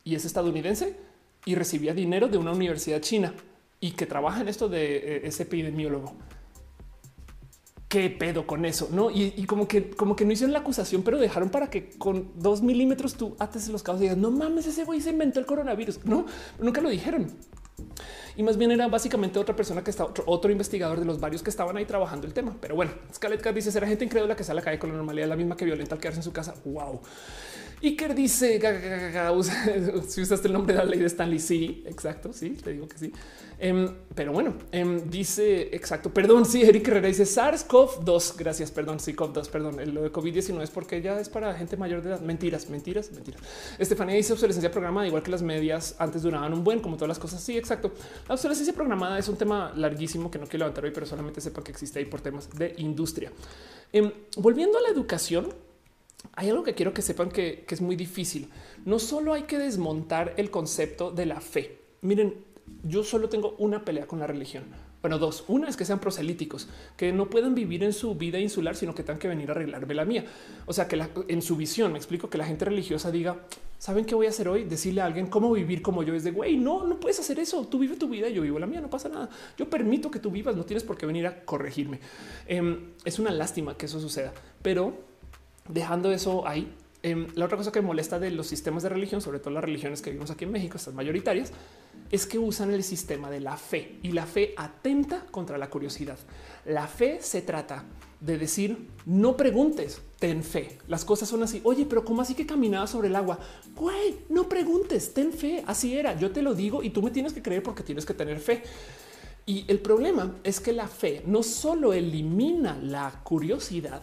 y 0.05 0.14
es 0.14 0.24
estadounidense 0.24 0.97
y 1.44 1.55
recibía 1.55 1.92
dinero 1.92 2.28
de 2.28 2.38
una 2.38 2.52
universidad 2.52 3.00
china 3.00 3.34
y 3.80 3.92
que 3.92 4.06
trabaja 4.06 4.40
en 4.40 4.48
esto 4.48 4.68
de 4.68 4.97
eh, 4.97 5.20
ese 5.24 5.44
epidemiólogo 5.44 6.14
qué 7.89 8.10
pedo 8.10 8.47
con 8.47 8.65
eso, 8.65 8.89
no? 8.92 9.10
Y, 9.10 9.44
como 9.47 9.67
que, 9.67 9.91
como 9.91 10.15
que 10.15 10.25
no 10.25 10.33
hicieron 10.33 10.52
la 10.52 10.60
acusación, 10.60 11.02
pero 11.02 11.18
dejaron 11.18 11.49
para 11.49 11.70
que 11.70 11.91
con 11.91 12.31
dos 12.36 12.62
milímetros 12.62 13.15
tú 13.15 13.34
ates 13.39 13.68
los 13.68 13.83
cabos 13.83 14.00
y 14.00 14.05
digas, 14.05 14.18
no 14.18 14.31
mames, 14.31 14.67
ese 14.67 14.84
güey 14.84 15.00
se 15.00 15.10
inventó 15.10 15.41
el 15.41 15.47
coronavirus. 15.47 16.05
No, 16.05 16.26
nunca 16.60 16.81
lo 16.81 16.91
dijeron. 16.91 17.33
Y 18.36 18.42
más 18.42 18.57
bien 18.57 18.70
era 18.70 18.86
básicamente 18.86 19.39
otra 19.39 19.57
persona 19.57 19.83
que 19.83 19.91
está 19.91 20.05
otro, 20.05 20.52
investigador 20.52 21.00
de 21.00 21.05
los 21.05 21.18
varios 21.18 21.42
que 21.42 21.50
estaban 21.50 21.76
ahí 21.76 21.86
trabajando 21.86 22.26
el 22.26 22.33
tema. 22.33 22.57
Pero 22.60 22.76
bueno, 22.76 22.92
Scarlett 23.12 23.44
dice: 23.52 23.73
será 23.73 23.86
gente 23.86 24.05
incrédula 24.05 24.36
que 24.36 24.44
sale 24.44 24.60
a 24.60 24.60
la 24.60 24.65
calle 24.65 24.78
con 24.78 24.91
la 24.91 24.97
normalidad, 24.97 25.26
la 25.26 25.36
misma 25.36 25.57
que 25.57 25.65
violenta 25.65 25.97
al 25.97 26.00
quedarse 26.00 26.20
en 26.20 26.25
su 26.25 26.33
casa. 26.33 26.55
Wow. 26.65 27.00
Iker 27.82 28.15
dice 28.15 28.60
si 30.08 30.20
usaste 30.23 30.48
el 30.48 30.52
nombre 30.52 30.74
de 30.74 30.78
la 30.78 30.84
ley 30.84 30.98
de 30.98 31.07
Stanley. 31.07 31.39
Sí, 31.39 31.82
exacto. 31.86 32.32
Sí, 32.32 32.50
te 32.50 32.73
digo 32.73 32.89
que 32.89 32.98
sí. 32.98 33.12
Em, 33.60 33.92
pero 34.15 34.32
bueno, 34.32 34.55
em, 34.73 35.08
dice 35.10 35.74
exacto. 35.74 36.12
Perdón. 36.12 36.44
Sí, 36.44 36.62
Eric 36.62 36.89
Herrera 36.89 37.08
dice 37.08 37.24
SARS-CoV-2. 37.24 38.34
Gracias. 38.36 38.70
Perdón. 38.70 39.00
Sí, 39.00 39.15
CoV-2. 39.15 39.48
Perdón. 39.48 39.94
Lo 39.94 40.02
de 40.02 40.12
COVID-19 40.12 40.62
es 40.62 40.70
porque 40.70 41.00
ya 41.00 41.20
es 41.20 41.28
para 41.28 41.55
gente 41.55 41.76
mayor 41.76 42.02
de 42.02 42.10
edad. 42.10 42.20
Mentiras, 42.20 42.68
mentiras, 42.68 43.10
mentiras. 43.12 43.40
Estefanía 43.78 44.16
dice 44.16 44.32
obsolescencia 44.32 44.70
programada, 44.70 45.07
igual 45.07 45.23
que 45.23 45.31
las 45.31 45.42
medias 45.42 45.94
antes 45.98 46.23
duraban 46.23 46.52
un 46.52 46.65
buen, 46.65 46.81
como 46.81 46.97
todas 46.97 47.08
las 47.08 47.18
cosas. 47.18 47.42
Sí, 47.42 47.57
exacto. 47.57 47.92
La 48.28 48.34
obsolescencia 48.34 48.74
programada 48.74 49.18
es 49.18 49.28
un 49.28 49.36
tema 49.36 49.73
larguísimo 49.76 50.31
que 50.31 50.39
no 50.39 50.47
quiero 50.47 50.65
levantar 50.65 50.84
hoy, 50.84 50.90
pero 50.92 51.07
solamente 51.07 51.40
sepa 51.40 51.62
que 51.62 51.70
existe 51.70 51.98
ahí 51.98 52.05
por 52.07 52.20
temas 52.20 52.50
de 52.50 52.74
industria. 52.78 53.32
Em, 53.92 54.10
volviendo 54.36 54.78
a 54.78 54.82
la 54.82 54.89
educación, 54.89 55.52
hay 56.34 56.50
algo 56.50 56.64
que 56.64 56.74
quiero 56.74 56.94
que 56.94 57.02
sepan 57.02 57.30
que, 57.30 57.64
es 57.68 57.80
muy 57.80 57.97
difícil. 57.97 58.48
No 58.84 58.98
solo 58.98 59.32
hay 59.32 59.42
que 59.42 59.58
desmontar 59.58 60.34
el 60.36 60.50
concepto 60.50 61.10
de 61.10 61.26
la 61.26 61.40
fe. 61.40 61.78
Miren, 62.02 62.34
yo 62.84 63.05
solo 63.05 63.28
tengo 63.28 63.55
una 63.58 63.84
pelea 63.84 64.06
con 64.06 64.18
la 64.18 64.26
religión. 64.26 64.64
Bueno, 65.00 65.18
dos. 65.18 65.44
Una 65.47 65.68
es 65.68 65.76
que 65.76 65.84
sean 65.84 66.00
proselíticos, 66.00 66.68
que 66.97 67.12
no 67.12 67.30
puedan 67.30 67.55
vivir 67.55 67.84
en 67.84 67.92
su 67.92 68.16
vida 68.16 68.40
insular, 68.40 68.74
sino 68.74 68.97
que 68.97 69.05
tengan 69.05 69.20
que 69.20 69.28
venir 69.28 69.48
a 69.48 69.52
arreglarme 69.52 69.94
la 69.94 70.05
mía. 70.05 70.24
O 70.66 70.72
sea, 70.72 70.88
que 70.88 71.00
en 71.28 71.40
su 71.40 71.56
visión, 71.56 71.92
me 71.92 71.98
explico, 71.98 72.28
que 72.28 72.36
la 72.36 72.44
gente 72.44 72.64
religiosa 72.64 73.12
diga, 73.12 73.44
¿saben 73.78 74.05
qué 74.05 74.16
voy 74.16 74.26
a 74.26 74.30
hacer 74.30 74.48
hoy? 74.48 74.64
Decirle 74.64 75.00
a 75.00 75.05
alguien 75.05 75.28
cómo 75.28 75.52
vivir 75.52 75.82
como 75.82 76.02
yo 76.02 76.14
es 76.14 76.24
de, 76.24 76.32
güey, 76.32 76.56
no, 76.56 76.84
no 76.84 76.98
puedes 76.98 77.20
hacer 77.20 77.38
eso. 77.38 77.64
Tú 77.68 77.78
vive 77.78 77.94
tu 77.94 78.08
vida, 78.08 78.28
yo 78.28 78.42
vivo 78.42 78.58
la 78.58 78.66
mía, 78.66 78.80
no 78.80 78.90
pasa 78.90 79.08
nada. 79.08 79.28
Yo 79.56 79.70
permito 79.70 80.10
que 80.10 80.18
tú 80.18 80.32
vivas, 80.32 80.56
no 80.56 80.64
tienes 80.64 80.82
por 80.82 80.97
qué 80.98 81.06
venir 81.06 81.28
a 81.28 81.44
corregirme. 81.44 82.00
Em, 82.48 82.90
es 83.05 83.20
una 83.20 83.30
lástima 83.30 83.76
que 83.76 83.86
eso 83.86 84.00
suceda, 84.00 84.32
pero 84.62 85.07
dejando 85.68 86.10
eso 86.10 86.47
ahí, 86.47 86.74
em, 87.02 87.28
la 87.34 87.44
otra 87.44 87.56
cosa 87.56 87.72
que 87.72 87.80
molesta 87.80 88.18
de 88.18 88.30
los 88.30 88.47
sistemas 88.47 88.82
de 88.82 88.88
religión, 88.88 89.20
sobre 89.20 89.38
todo 89.38 89.50
las 89.55 89.64
religiones 89.64 90.02
que 90.02 90.10
vivimos 90.10 90.30
aquí 90.30 90.44
en 90.44 90.52
México, 90.52 90.76
estas 90.76 90.94
mayoritarias, 90.94 91.52
es 92.10 92.26
que 92.26 92.38
usan 92.38 92.72
el 92.72 92.82
sistema 92.82 93.30
de 93.30 93.40
la 93.40 93.56
fe 93.56 93.98
y 94.02 94.12
la 94.12 94.26
fe 94.26 94.55
atenta 94.56 95.26
contra 95.30 95.58
la 95.58 95.68
curiosidad. 95.68 96.18
La 96.64 96.86
fe 96.86 97.18
se 97.20 97.42
trata 97.42 97.84
de 98.20 98.38
decir 98.38 98.88
no 99.06 99.36
preguntes, 99.36 100.00
ten 100.18 100.42
fe. 100.42 100.78
Las 100.88 101.05
cosas 101.05 101.28
son 101.28 101.42
así. 101.42 101.60
Oye, 101.64 101.86
pero 101.86 102.05
¿cómo 102.05 102.22
así 102.22 102.34
que 102.34 102.47
caminaba 102.47 102.86
sobre 102.86 103.08
el 103.08 103.16
agua? 103.16 103.38
Güey, 103.74 104.20
no 104.28 104.48
preguntes, 104.48 105.12
ten 105.12 105.32
fe. 105.32 105.62
Así 105.66 105.97
era. 105.97 106.18
Yo 106.18 106.30
te 106.30 106.42
lo 106.42 106.55
digo 106.55 106.82
y 106.82 106.90
tú 106.90 107.02
me 107.02 107.10
tienes 107.10 107.32
que 107.32 107.42
creer 107.42 107.62
porque 107.62 107.82
tienes 107.82 108.06
que 108.06 108.14
tener 108.14 108.40
fe. 108.40 108.62
Y 109.47 109.64
el 109.68 109.80
problema 109.80 110.36
es 110.44 110.60
que 110.60 110.72
la 110.72 110.88
fe 110.88 111.22
no 111.24 111.42
solo 111.42 111.94
elimina 111.94 112.78
la 112.82 113.20
curiosidad, 113.24 114.02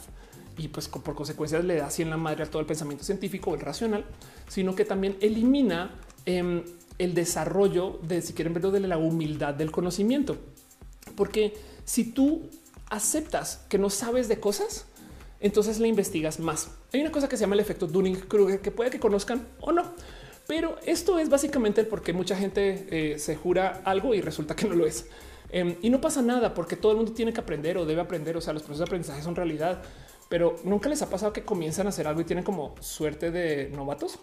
y 0.58 0.68
pues 0.70 0.88
por 0.88 1.16
consecuencia 1.16 1.60
le 1.60 1.76
da 1.76 1.88
así 1.88 2.02
en 2.02 2.10
la 2.10 2.18
madre 2.18 2.44
a 2.44 2.46
todo 2.46 2.60
el 2.60 2.66
pensamiento 2.66 3.04
científico 3.04 3.52
o 3.52 3.56
el 3.56 3.62
racional, 3.62 4.06
sino 4.48 4.76
que 4.76 4.86
también 4.86 5.18
elimina 5.22 5.96
em, 6.26 6.64
el 6.98 7.14
desarrollo 7.14 8.00
de, 8.04 8.22
si 8.22 8.34
quieren 8.34 8.54
verlo, 8.54 8.72
de 8.72 8.80
la 8.80 8.98
humildad 8.98 9.54
del 9.54 9.72
conocimiento. 9.72 10.38
Porque 11.16 11.54
si 11.84 12.12
tú 12.12 12.50
aceptas 12.90 13.66
que 13.70 13.78
no 13.78 13.90
sabes 13.90 14.28
de 14.28 14.40
cosas, 14.40 14.86
entonces 15.40 15.80
le 15.80 15.88
investigas 15.88 16.40
más. 16.40 16.70
Hay 16.94 17.02
una 17.02 17.12
cosa 17.12 17.28
que 17.28 17.38
se 17.38 17.42
llama 17.42 17.56
el 17.56 17.62
efecto 17.62 17.88
Dunning-Kruger 17.88 18.62
que 18.62 18.72
puede 18.72 18.90
que 18.90 19.00
conozcan 19.00 19.48
o 19.60 19.72
no. 19.72 19.84
Pero 20.48 20.78
esto 20.86 21.20
es 21.20 21.30
básicamente 21.30 21.82
el 21.82 21.88
por 21.88 22.02
qué 22.02 22.14
mucha 22.14 22.36
gente 22.36 22.88
eh, 22.90 23.20
se 23.20 23.36
jura 23.36 23.82
algo 23.84 24.14
y 24.14 24.22
resulta 24.22 24.56
que 24.56 24.68
no 24.68 24.76
lo 24.76 24.86
es. 24.86 25.08
Em, 25.50 25.76
y 25.82 25.90
no 25.90 26.02
pasa 26.02 26.22
nada 26.22 26.54
porque 26.54 26.76
todo 26.76 26.92
el 26.92 26.98
mundo 26.98 27.14
tiene 27.14 27.34
que 27.34 27.40
aprender 27.40 27.78
o 27.78 27.86
debe 27.86 28.02
aprender. 28.02 28.38
O 28.38 28.42
sea, 28.42 28.54
los 28.54 28.62
procesos 28.62 28.80
de 28.80 28.86
aprendizaje 28.86 29.22
son 29.24 29.36
realidad 29.36 29.82
pero 30.30 30.56
nunca 30.64 30.90
les 30.90 31.02
ha 31.02 31.10
pasado 31.10 31.34
que 31.34 31.44
comienzan 31.44 31.86
a 31.88 31.90
hacer 31.90 32.08
algo 32.08 32.22
y 32.22 32.26
tienen 32.26 32.44
como 32.44 32.76
suerte 32.80 33.32
de 33.32 33.70
novatos. 33.70 34.20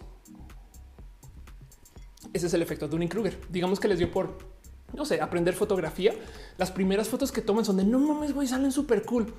Ese 2.33 2.47
es 2.47 2.53
el 2.53 2.61
efecto 2.61 2.87
de 2.87 2.95
un 2.95 3.07
Kruger. 3.07 3.39
Digamos 3.49 3.79
que 3.79 3.87
les 3.87 3.99
dio 3.99 4.11
por 4.11 4.53
no 4.93 5.05
sé, 5.05 5.21
aprender 5.21 5.53
fotografía. 5.53 6.13
Las 6.57 6.71
primeras 6.71 7.09
fotos 7.09 7.31
que 7.31 7.41
toman 7.41 7.65
son 7.65 7.77
de 7.77 7.83
no 7.83 7.99
mames, 7.99 8.33
güey, 8.33 8.47
salen 8.47 8.71
súper 8.71 9.03
cool. 9.03 9.33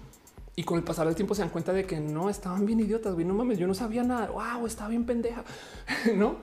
Y 0.57 0.63
con 0.63 0.79
el 0.79 0.85
pasar 0.85 1.07
del 1.07 1.17
tiempo 1.17 1.35
se 1.35 1.43
dan 1.43 1.51
cuenta 1.51 1.73
de 1.73 1.85
que 1.85 1.99
no 1.99 2.31
estaban 2.31 2.65
bien 2.65 2.81
idiotas, 2.81 3.15
güey. 3.15 3.27
No 3.27 3.35
mames, 3.35 3.59
yo 3.59 3.67
no 3.67 3.75
sabía 3.75 4.05
nada. 4.05 4.31
Wow, 4.31 4.67
estaba 4.67 4.89
bien 4.91 5.05
pendeja, 5.05 5.45
no? 6.15 6.37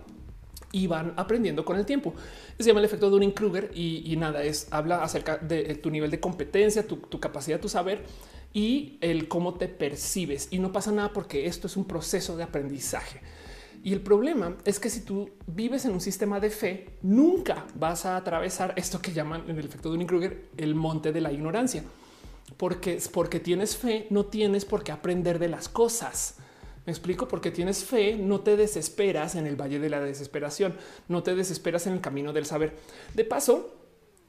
Y 0.73 0.87
van 0.87 1.13
aprendiendo 1.17 1.63
con 1.65 1.77
el 1.77 1.85
tiempo. 1.85 2.13
Se 2.57 2.65
llama 2.65 2.79
el 2.79 2.85
efecto 2.85 3.09
de 3.09 3.25
un 3.25 3.31
Kruger 3.31 3.71
y, 3.73 4.15
nada, 4.17 4.43
es 4.43 4.67
habla 4.71 5.03
acerca 5.03 5.37
de 5.37 5.75
tu 5.75 5.89
nivel 5.89 6.11
de 6.11 6.19
competencia, 6.19 6.87
tu, 6.87 6.97
tu 6.97 7.19
capacidad, 7.19 7.59
tu 7.59 7.67
saber 7.67 8.03
y 8.53 8.97
el 9.01 9.27
cómo 9.27 9.55
te 9.55 9.67
percibes. 9.67 10.47
Y 10.51 10.59
no 10.59 10.71
pasa 10.71 10.91
nada 10.91 11.13
porque 11.13 11.45
esto 11.45 11.67
es 11.67 11.77
un 11.77 11.85
proceso 11.85 12.35
de 12.35 12.43
aprendizaje. 12.43 13.21
Y 13.83 13.93
el 13.93 14.01
problema 14.01 14.57
es 14.63 14.79
que 14.79 14.89
si 14.89 15.01
tú 15.01 15.29
vives 15.47 15.85
en 15.85 15.91
un 15.91 16.01
sistema 16.01 16.39
de 16.39 16.51
fe, 16.51 16.89
nunca 17.01 17.65
vas 17.75 18.05
a 18.05 18.15
atravesar 18.15 18.73
esto 18.77 19.01
que 19.01 19.11
llaman 19.11 19.49
en 19.49 19.57
el 19.57 19.65
efecto 19.65 19.91
de 19.91 20.05
Kruger 20.05 20.49
el 20.57 20.75
monte 20.75 21.11
de 21.11 21.21
la 21.21 21.31
ignorancia. 21.31 21.83
Porque, 22.57 22.99
porque 23.11 23.39
tienes 23.39 23.75
fe, 23.75 24.05
no 24.11 24.25
tienes 24.25 24.65
por 24.65 24.83
qué 24.83 24.91
aprender 24.91 25.39
de 25.39 25.47
las 25.47 25.67
cosas. 25.67 26.35
Me 26.85 26.91
explico, 26.91 27.27
porque 27.27 27.49
tienes 27.49 27.83
fe, 27.83 28.15
no 28.17 28.41
te 28.41 28.55
desesperas 28.55 29.35
en 29.35 29.47
el 29.47 29.55
valle 29.55 29.79
de 29.79 29.89
la 29.89 29.99
desesperación, 29.99 30.75
no 31.07 31.23
te 31.23 31.35
desesperas 31.35 31.87
en 31.87 31.93
el 31.93 32.01
camino 32.01 32.33
del 32.33 32.45
saber. 32.45 32.75
De 33.13 33.23
paso, 33.23 33.80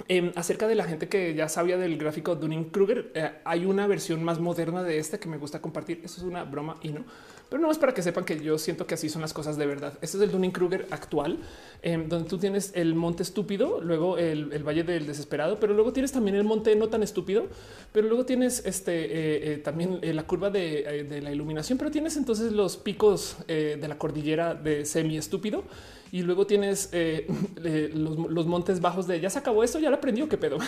Em, 0.09 0.33
acerca 0.35 0.67
de 0.67 0.75
la 0.75 0.85
gente 0.85 1.09
que 1.09 1.35
ya 1.35 1.49
sabía 1.49 1.79
del 1.79 1.97
gráfico 1.97 2.35
Dunning 2.35 2.71
Kruger, 2.71 3.13
eh, 3.15 3.31
hay 3.45 3.65
una 3.65 3.87
versión 3.87 4.23
más 4.25 4.41
moderna 4.41 4.83
de 4.83 4.99
este 4.99 5.19
que 5.19 5.29
me 5.29 5.37
gusta 5.37 5.61
compartir. 5.61 6.01
Eso 6.05 6.21
es 6.21 6.25
una 6.25 6.45
broma 6.45 6.77
y 6.83 6.89
no, 6.89 7.05
pero 7.49 7.63
no 7.63 7.71
es 7.71 7.79
para 7.79 7.95
que 7.95 8.03
sepan 8.03 8.25
que 8.25 8.41
yo 8.41 8.59
siento 8.59 8.87
que 8.87 8.95
así 8.95 9.09
son 9.09 9.23
las 9.23 9.33
cosas 9.33 9.57
de 9.57 9.67
verdad. 9.67 9.95
Este 10.03 10.17
es 10.17 10.23
el 10.23 10.33
Dunning 10.33 10.51
Kruger 10.51 10.87
actual, 10.91 11.39
em, 11.83 12.09
donde 12.09 12.29
tú 12.29 12.37
tienes 12.39 12.73
el 12.75 12.95
monte 12.95 13.23
estúpido, 13.23 13.81
luego 13.81 14.19
el, 14.19 14.63
valle 14.65 14.83
del 14.83 15.07
desesperado, 15.07 15.61
pero 15.61 15.73
luego 15.73 15.93
tienes 15.93 16.11
también 16.11 16.37
el 16.37 16.45
monte 16.45 16.75
no 16.75 16.89
tan 16.89 17.03
estúpido, 17.03 17.47
pero 17.93 18.09
luego 18.09 18.27
tienes 18.27 18.67
este 18.67 19.05
eh, 19.05 19.53
eh, 19.53 19.59
también 19.59 20.01
la 20.03 20.25
curva 20.25 20.51
de, 20.51 21.07
de, 21.09 21.23
la 21.23 21.31
iluminación, 21.31 21.79
pero 21.79 21.91
tienes 21.91 22.17
entonces 22.17 22.53
los 22.53 22.77
picos 22.77 23.37
de 23.47 23.87
la 23.89 23.99
cordillera 23.99 24.55
de 24.55 24.85
semi 24.85 25.17
estúpido 25.17 25.65
y 26.13 26.23
luego 26.23 26.47
tienes 26.47 26.91
eh, 26.93 27.27
los, 27.95 28.47
montes 28.47 28.81
bajos 28.81 29.09
de 29.09 29.19
ya 29.19 29.31
se 29.31 29.39
acabó 29.39 29.65
esto, 29.65 29.81
ya 29.81 29.91
lo 29.91 29.97
aprendió, 29.97 30.29
qué 30.29 30.37
pedo. 30.37 30.59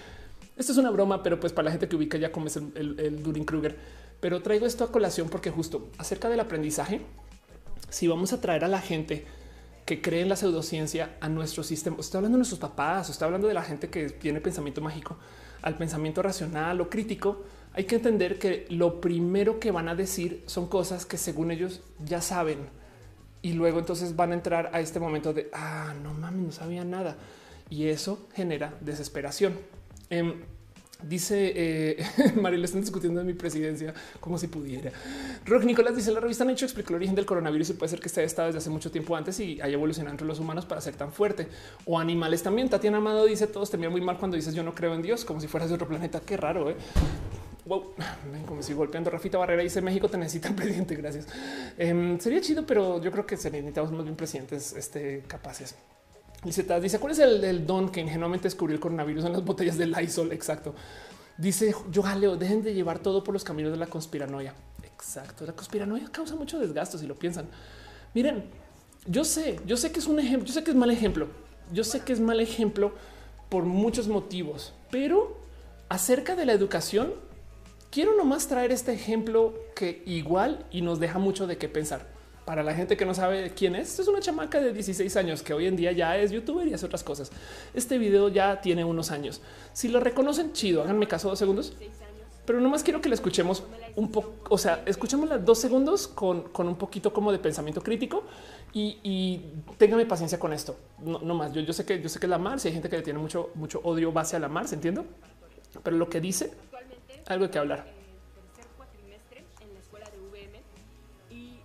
esto 0.56 0.72
es 0.72 0.78
una 0.78 0.90
broma, 0.90 1.22
pero 1.22 1.38
pues 1.38 1.52
para 1.52 1.66
la 1.66 1.70
gente 1.70 1.86
que 1.86 1.94
ubica 1.94 2.18
ya 2.18 2.32
como 2.32 2.46
es 2.46 2.56
el, 2.56 2.96
el, 2.98 3.22
Durin 3.22 3.44
Kruger. 3.44 3.76
Pero 4.20 4.42
traigo 4.42 4.64
esto 4.66 4.82
a 4.82 4.90
colación 4.90 5.28
porque 5.28 5.50
justo 5.50 5.90
acerca 5.98 6.30
del 6.30 6.40
aprendizaje, 6.40 7.02
si 7.90 8.08
vamos 8.08 8.32
a 8.32 8.40
traer 8.40 8.64
a 8.64 8.68
la 8.68 8.80
gente 8.80 9.26
que 9.84 10.00
cree 10.00 10.22
en 10.22 10.30
la 10.30 10.36
pseudociencia 10.36 11.16
a 11.20 11.28
nuestro 11.28 11.62
sistema, 11.62 11.98
estoy 12.00 12.18
hablando 12.18 12.36
de 12.36 12.40
nuestros 12.40 12.58
papás, 12.58 13.10
estoy 13.10 13.26
hablando 13.26 13.46
de 13.46 13.54
la 13.54 13.62
gente 13.62 13.90
que 13.90 14.08
tiene 14.08 14.40
pensamiento 14.40 14.80
mágico 14.80 15.18
al 15.60 15.76
pensamiento 15.76 16.22
racional 16.22 16.80
o 16.80 16.88
crítico, 16.88 17.44
hay 17.74 17.84
que 17.84 17.96
entender 17.96 18.38
que 18.38 18.66
lo 18.70 19.00
primero 19.00 19.60
que 19.60 19.70
van 19.70 19.88
a 19.88 19.94
decir 19.94 20.42
son 20.46 20.68
cosas 20.68 21.04
que 21.04 21.18
según 21.18 21.50
ellos 21.50 21.82
ya 22.02 22.22
saben 22.22 22.58
y 23.46 23.52
luego 23.52 23.78
entonces 23.78 24.16
van 24.16 24.32
a 24.32 24.34
entrar 24.34 24.70
a 24.72 24.80
este 24.80 24.98
momento 24.98 25.32
de 25.32 25.48
ah, 25.52 25.94
no 26.02 26.12
mames, 26.14 26.46
no 26.46 26.50
sabía 26.50 26.84
nada 26.84 27.16
y 27.70 27.86
eso 27.86 28.26
genera 28.34 28.74
desesperación. 28.80 29.54
Em, 30.10 30.34
dice 31.00 31.52
eh, 31.54 32.04
le 32.42 32.64
están 32.64 32.80
discutiendo 32.80 33.20
en 33.20 33.26
mi 33.28 33.34
presidencia 33.34 33.94
como 34.18 34.36
si 34.36 34.48
pudiera. 34.48 34.90
Rock 35.44 35.62
Nicolás 35.62 35.94
dice 35.94 36.10
la 36.10 36.18
revista 36.18 36.50
hecho 36.50 36.64
explicó 36.64 36.90
el 36.90 36.96
origen 36.96 37.14
del 37.14 37.24
coronavirus 37.24 37.70
y 37.70 37.72
puede 37.74 37.90
ser 37.90 38.00
que 38.00 38.08
esté 38.08 38.24
estado 38.24 38.48
desde 38.48 38.58
hace 38.58 38.70
mucho 38.70 38.90
tiempo 38.90 39.14
antes 39.14 39.38
y 39.38 39.60
haya 39.60 39.74
evolucionado 39.74 40.12
entre 40.12 40.26
los 40.26 40.40
humanos 40.40 40.66
para 40.66 40.80
ser 40.80 40.96
tan 40.96 41.12
fuerte 41.12 41.46
o 41.84 42.00
animales 42.00 42.42
también. 42.42 42.68
Tatiana 42.68 42.96
Amado 42.96 43.26
dice 43.26 43.46
todos 43.46 43.70
te 43.70 43.76
muy 43.76 44.00
mal 44.00 44.18
cuando 44.18 44.36
dices 44.36 44.54
yo 44.54 44.64
no 44.64 44.74
creo 44.74 44.92
en 44.92 45.02
Dios 45.02 45.24
como 45.24 45.40
si 45.40 45.46
fueras 45.46 45.68
de 45.68 45.76
otro 45.76 45.86
planeta. 45.86 46.18
Qué 46.18 46.36
raro. 46.36 46.68
¿eh? 46.68 46.76
Wow, 47.66 47.94
como 48.46 48.62
si 48.62 48.72
golpeando 48.72 49.10
Rafita 49.10 49.38
Barrera 49.38 49.62
dice 49.62 49.82
México 49.82 50.08
te 50.08 50.16
necesita 50.16 50.50
un 50.50 50.56
presidente. 50.56 50.94
Gracias. 50.94 51.26
Em, 51.76 52.18
sería 52.18 52.40
chido, 52.40 52.66
pero 52.66 53.00
yo 53.02 53.10
creo 53.10 53.26
que 53.26 53.36
se 53.36 53.50
necesitamos 53.50 53.92
más 53.92 54.04
bien 54.04 54.16
presidentes 54.16 54.72
este, 54.72 55.24
capaces. 55.26 55.74
Dice 56.44 56.98
cuál 57.00 57.12
es 57.12 57.18
el, 57.18 57.66
don 57.66 57.90
que 57.90 58.00
ingenuamente 58.00 58.44
descubrió 58.44 58.74
el 58.74 58.80
coronavirus 58.80 59.24
en 59.24 59.32
las 59.32 59.44
botellas 59.44 59.76
de 59.78 59.86
Lysol. 59.86 60.32
Exacto. 60.32 60.74
Dice 61.38 61.74
yo 61.90 62.02
jaleo, 62.02 62.36
dejen 62.36 62.62
de 62.62 62.72
llevar 62.72 63.00
todo 63.00 63.24
por 63.24 63.34
los 63.34 63.42
caminos 63.42 63.72
de 63.72 63.78
la 63.78 63.86
conspiranoia. 63.86 64.54
Exacto. 64.84 65.44
La 65.44 65.52
conspiranoia 65.52 66.08
causa 66.12 66.36
mucho 66.36 66.58
desgasto 66.58 66.98
si 66.98 67.06
lo 67.06 67.16
piensan. 67.16 67.48
Miren, 68.14 68.44
yo 69.06 69.24
sé, 69.24 69.60
yo 69.66 69.76
sé 69.76 69.90
que 69.90 69.98
es 69.98 70.06
un 70.06 70.20
ejemplo, 70.20 70.46
yo 70.46 70.54
sé 70.54 70.62
que 70.62 70.70
es 70.70 70.76
mal 70.76 70.90
ejemplo. 70.90 71.28
Yo 71.72 71.82
sé 71.82 72.00
que 72.00 72.12
es 72.12 72.20
mal 72.20 72.40
ejemplo 72.40 72.92
por 73.48 73.64
muchos 73.64 74.06
motivos, 74.06 74.72
pero 74.90 75.36
acerca 75.88 76.36
de 76.36 76.46
la 76.46 76.52
educación, 76.52 77.12
quiero 77.90 78.16
nomás 78.16 78.48
traer 78.48 78.72
este 78.72 78.92
ejemplo 78.92 79.54
que 79.74 80.02
igual 80.06 80.64
y 80.70 80.82
nos 80.82 81.00
deja 81.00 81.18
mucho 81.18 81.46
de 81.46 81.58
qué 81.58 81.68
pensar. 81.68 82.14
Para 82.44 82.62
la 82.62 82.74
gente 82.74 82.96
que 82.96 83.04
no 83.04 83.12
sabe 83.12 83.52
quién 83.56 83.74
es, 83.74 83.98
es 83.98 84.06
una 84.06 84.20
chamaca 84.20 84.60
de 84.60 84.72
16 84.72 85.16
años 85.16 85.42
que 85.42 85.52
hoy 85.52 85.66
en 85.66 85.74
día 85.74 85.90
ya 85.90 86.16
es 86.16 86.30
youtuber 86.30 86.68
y 86.68 86.74
hace 86.74 86.86
otras 86.86 87.02
cosas. 87.02 87.32
Este 87.74 87.98
video 87.98 88.28
ya 88.28 88.60
tiene 88.60 88.84
unos 88.84 89.10
años. 89.10 89.40
Si 89.72 89.88
lo 89.88 89.98
reconocen, 89.98 90.52
chido, 90.52 90.82
háganme 90.82 91.08
caso 91.08 91.28
dos 91.28 91.38
segundos. 91.38 91.74
Pero 92.46 92.60
nomás 92.60 92.84
quiero 92.84 93.00
que 93.00 93.08
la 93.08 93.16
escuchemos 93.16 93.64
un 93.96 94.12
poco, 94.12 94.36
o 94.48 94.56
sea, 94.56 94.84
escuchémosla 94.86 95.38
dos 95.38 95.58
segundos 95.58 96.06
con, 96.06 96.44
un 96.56 96.76
poquito 96.76 97.12
como 97.12 97.32
de 97.32 97.40
pensamiento 97.40 97.82
crítico 97.82 98.22
y, 98.72 99.00
y 99.02 99.42
téngame 99.76 100.06
paciencia 100.06 100.38
con 100.38 100.52
esto. 100.52 100.76
No, 101.04 101.34
más, 101.34 101.52
yo, 101.52 101.60
yo 101.62 101.72
sé 101.72 101.84
que 101.84 102.00
yo 102.00 102.08
sé 102.08 102.20
que 102.20 102.28
la 102.28 102.38
Mars, 102.38 102.62
si 102.62 102.68
hay 102.68 102.74
gente 102.74 102.88
que 102.88 102.98
le 102.98 103.02
tiene 103.02 103.18
mucho, 103.18 103.50
mucho 103.56 103.80
odio 103.82 104.12
base 104.12 104.36
a 104.36 104.38
la 104.38 104.48
Mars, 104.48 104.72
entiendo. 104.72 105.04
Pero 105.82 105.96
lo 105.96 106.08
que 106.08 106.20
dice 106.20 106.52
algo 107.28 107.50
que 107.50 107.58
hablar. 107.58 107.84
Tercer 108.34 108.66
cuatrimestre 108.76 109.44
en 109.60 109.74
la 109.74 109.80
escuela 109.80 110.08
de 110.10 110.16
y 111.28 111.60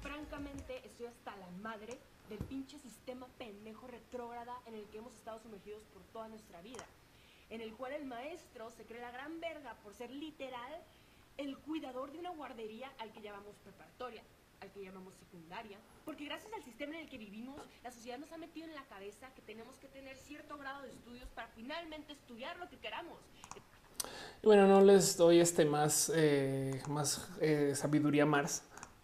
francamente 0.00 0.84
estoy 0.84 1.06
hasta 1.06 1.36
la 1.36 1.48
madre 1.62 1.98
del 2.28 2.38
pinche 2.38 2.78
sistema 2.78 3.28
pendejo 3.38 3.86
retrógrada 3.86 4.58
en 4.66 4.74
el 4.74 4.86
que 4.88 4.98
hemos 4.98 5.14
estado 5.14 5.38
sumergidos 5.38 5.84
por 5.92 6.02
toda 6.12 6.28
nuestra 6.28 6.60
vida, 6.62 6.84
en 7.50 7.60
el 7.60 7.74
cual 7.74 7.92
el 7.92 8.04
maestro 8.04 8.70
se 8.70 8.84
cree 8.84 9.00
la 9.00 9.12
gran 9.12 9.40
verga 9.40 9.76
por 9.82 9.94
ser 9.94 10.10
literal 10.10 10.82
el 11.36 11.58
cuidador 11.58 12.10
de 12.10 12.18
una 12.18 12.30
guardería 12.30 12.92
al 12.98 13.12
que 13.12 13.20
llamamos 13.20 13.56
preparatoria, 13.62 14.22
al 14.60 14.72
que 14.72 14.82
llamamos 14.82 15.14
secundaria, 15.14 15.78
porque 16.04 16.24
gracias 16.24 16.52
al 16.52 16.62
sistema 16.64 16.94
en 16.94 17.02
el 17.02 17.08
que 17.08 17.18
vivimos, 17.18 17.60
la 17.82 17.90
sociedad 17.92 18.18
nos 18.18 18.32
ha 18.32 18.38
metido 18.38 18.66
en 18.66 18.74
la 18.74 18.84
cabeza 18.86 19.32
que 19.34 19.42
tenemos 19.42 19.76
que 19.78 19.88
tener 19.88 20.16
cierto 20.16 20.56
grado 20.58 20.82
de 20.82 20.90
estudios 20.90 21.28
para 21.30 21.48
finalmente 21.48 22.12
estudiar 22.12 22.58
lo 22.58 22.68
que 22.68 22.78
queramos. 22.78 23.18
Y 24.42 24.46
bueno, 24.46 24.66
no 24.66 24.82
les 24.82 25.16
doy 25.16 25.40
este 25.40 25.64
más, 25.64 26.12
eh, 26.14 26.82
más 26.88 27.28
eh, 27.40 27.72
sabiduría 27.74 28.26
Mars. 28.26 28.62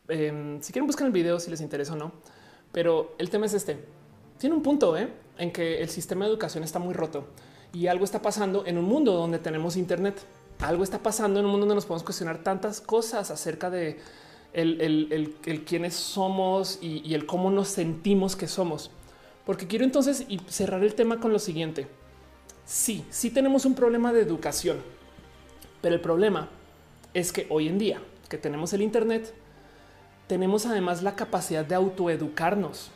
Em, 0.09 0.61
si 0.61 0.73
quieren 0.73 0.87
buscar 0.87 1.07
el 1.07 1.13
video 1.13 1.41
si 1.41 1.51
les 1.51 1.61
interesa 1.61 1.95
o 1.95 1.97
no, 1.97 2.13
pero 2.73 3.15
el 3.19 3.31
tema 3.31 3.47
es 3.47 3.55
este. 3.55 3.79
Tiene 4.39 4.55
un 4.55 4.63
punto 4.63 4.97
¿eh? 4.97 5.09
en 5.39 5.51
que 5.53 5.81
el 5.81 5.89
sistema 5.89 6.25
de 6.25 6.31
educación 6.31 6.65
está 6.65 6.79
muy 6.79 6.95
roto 6.95 7.27
y 7.73 7.87
algo 7.87 8.05
está 8.05 8.21
pasando 8.21 8.67
en 8.67 8.77
un 8.77 8.85
mundo 8.85 9.13
donde 9.13 9.39
tenemos 9.39 9.77
Internet. 9.77 10.21
Algo 10.61 10.85
está 10.85 10.99
pasando 10.99 11.41
en 11.41 11.47
un 11.47 11.53
mundo 11.53 11.65
donde 11.65 11.77
nos 11.77 11.87
podemos 11.87 12.03
cuestionar 12.03 12.43
tantas 12.43 12.83
cosas 12.83 13.31
acerca 13.31 13.71
de 13.71 13.99
el, 14.53 14.81
el, 14.81 15.37
el, 15.47 15.65
quiénes 15.65 15.95
somos 15.95 16.79
y 16.83 17.15
el 17.15 17.25
cómo 17.25 17.51
nos 17.51 17.69
sentimos 17.69 18.37
que 18.37 18.47
somos. 18.47 18.91
Porque 19.47 19.67
quiero 19.67 19.87
entonces 19.87 20.27
cerrar 20.49 20.83
el 20.83 20.95
tema 20.95 21.19
con 21.19 21.33
lo 21.33 21.39
siguiente 21.39 21.89
sí, 22.71 23.05
sí 23.11 23.31
tenemos 23.31 23.65
un 23.65 23.75
problema 23.75 24.13
de 24.13 24.21
educación, 24.21 24.79
pero 25.83 25.97
el 25.97 26.01
problema 26.01 26.49
es 27.13 27.33
que 27.33 27.47
hoy 27.51 27.67
en 27.67 27.79
día 27.79 28.01
que 28.29 28.39
tenemos 28.39 28.73
el 28.73 28.83
Internet, 28.83 29.35
tenemos 30.29 30.65
además 30.67 31.03
la 31.03 31.17
capacidad 31.17 31.65
de 31.65 31.75
autoeducarnos 31.75 32.93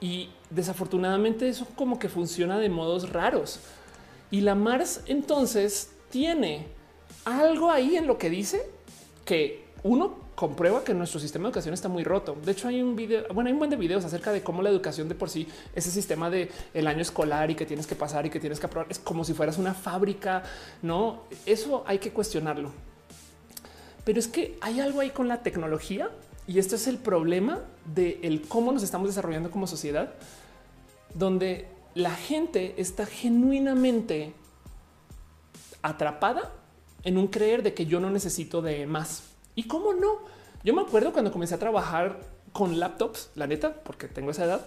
y 0.00 0.30
desafortunadamente 0.48 1.46
eso 1.46 1.66
como 1.76 1.98
que 1.98 2.08
funciona 2.08 2.58
de 2.58 2.70
modos 2.70 3.10
raros. 3.10 3.60
Y 4.30 4.40
la 4.40 4.54
Mars 4.54 5.02
entonces 5.04 5.90
tiene 6.08 6.66
algo 7.26 7.70
ahí 7.70 7.96
en 7.96 8.06
lo 8.06 8.16
que 8.16 8.30
dice 8.30 8.66
que 9.26 9.66
uno 9.82 10.21
comprueba 10.34 10.82
que 10.82 10.94
nuestro 10.94 11.20
sistema 11.20 11.44
de 11.44 11.48
educación 11.50 11.74
está 11.74 11.88
muy 11.88 12.04
roto. 12.04 12.36
De 12.44 12.52
hecho, 12.52 12.68
hay 12.68 12.82
un 12.82 12.96
video, 12.96 13.24
bueno, 13.34 13.48
hay 13.48 13.52
un 13.52 13.58
buen 13.58 13.70
de 13.70 13.76
videos 13.76 14.04
acerca 14.04 14.32
de 14.32 14.42
cómo 14.42 14.62
la 14.62 14.70
educación 14.70 15.08
de 15.08 15.14
por 15.14 15.30
sí, 15.30 15.46
ese 15.74 15.90
sistema 15.90 16.30
de 16.30 16.50
el 16.74 16.86
año 16.86 17.02
escolar 17.02 17.50
y 17.50 17.54
que 17.54 17.66
tienes 17.66 17.86
que 17.86 17.94
pasar 17.94 18.26
y 18.26 18.30
que 18.30 18.40
tienes 18.40 18.58
que 18.58 18.66
aprobar, 18.66 18.86
es 18.90 18.98
como 18.98 19.24
si 19.24 19.34
fueras 19.34 19.58
una 19.58 19.74
fábrica. 19.74 20.42
No, 20.80 21.24
eso 21.46 21.84
hay 21.86 21.98
que 21.98 22.12
cuestionarlo. 22.12 22.72
Pero 24.04 24.18
es 24.18 24.26
que 24.26 24.58
hay 24.60 24.80
algo 24.80 25.00
ahí 25.00 25.10
con 25.10 25.28
la 25.28 25.42
tecnología 25.42 26.10
y 26.46 26.58
esto 26.58 26.74
es 26.74 26.86
el 26.88 26.98
problema 26.98 27.60
de 27.94 28.42
cómo 28.48 28.72
nos 28.72 28.82
estamos 28.82 29.08
desarrollando 29.08 29.50
como 29.50 29.66
sociedad, 29.66 30.14
donde 31.14 31.68
la 31.94 32.14
gente 32.14 32.74
está 32.78 33.06
genuinamente 33.06 34.34
atrapada 35.82 36.52
en 37.04 37.18
un 37.18 37.28
creer 37.28 37.62
de 37.62 37.74
que 37.74 37.86
yo 37.86 38.00
no 38.00 38.10
necesito 38.10 38.62
de 38.62 38.86
más 38.86 39.31
y 39.54 39.64
cómo 39.64 39.92
no? 39.92 40.18
Yo 40.64 40.74
me 40.74 40.82
acuerdo 40.82 41.12
cuando 41.12 41.32
comencé 41.32 41.54
a 41.54 41.58
trabajar 41.58 42.20
con 42.52 42.78
laptops, 42.78 43.30
la 43.34 43.46
neta, 43.46 43.74
porque 43.82 44.08
tengo 44.08 44.30
esa 44.30 44.44
edad, 44.44 44.60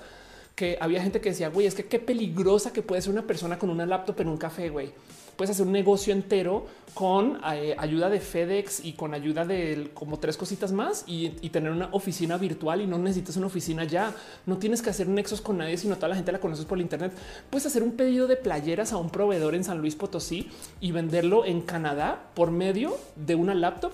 que 0.56 0.78
había 0.80 1.02
gente 1.02 1.22
que 1.22 1.30
decía, 1.30 1.50
güey, 1.50 1.68
es 1.68 1.76
que 1.76 1.86
qué 1.86 2.00
peligrosa 2.00 2.74
que 2.74 2.82
puede 2.82 3.02
ser 3.02 3.12
una 3.12 3.24
persona 3.24 3.60
con 3.60 3.70
una 3.70 3.86
laptop 3.86 4.22
en 4.22 4.30
un 4.30 4.38
café, 4.38 4.70
güey. 4.70 4.92
Puedes 5.36 5.52
hacer 5.52 5.66
un 5.66 5.74
negocio 5.74 6.14
entero 6.14 6.66
con 6.94 7.42
eh, 7.54 7.76
ayuda 7.78 8.10
de 8.10 8.22
FedEx 8.22 8.86
y 8.86 8.94
con 8.94 9.14
ayuda 9.14 9.44
de 9.44 9.92
como 9.94 10.18
tres 10.18 10.38
cositas 10.38 10.72
más 10.72 11.04
y, 11.08 11.30
tener 11.50 11.74
una 11.74 11.90
oficina 11.92 12.38
virtual 12.38 12.82
y 12.82 12.88
no 12.88 12.98
necesitas 12.98 13.36
una 13.36 13.48
oficina 13.48 13.84
ya. 13.84 14.14
No 14.46 14.58
tienes 14.58 14.82
que 14.82 14.92
hacer 14.92 15.10
nexos 15.10 15.42
con 15.42 15.58
nadie, 15.58 15.76
sino 15.78 15.98
toda 15.98 16.08
la 16.08 16.16
gente 16.16 16.32
la 16.32 16.40
conoces 16.40 16.64
por 16.64 16.80
internet. 16.80 17.12
Puedes 17.50 17.66
hacer 17.66 17.84
un 17.84 17.92
pedido 17.92 18.28
de 18.28 18.38
playeras 18.38 18.94
a 18.94 18.98
un 18.98 19.10
proveedor 19.10 19.56
en 19.56 19.66
San 19.66 19.80
Luis 19.80 19.96
Potosí 19.96 20.50
y 20.80 20.94
venderlo 20.94 21.44
en 21.44 21.60
Canadá 21.62 22.30
por 22.34 22.52
medio 22.52 22.98
de 23.18 23.36
una 23.36 23.54
laptop 23.54 23.92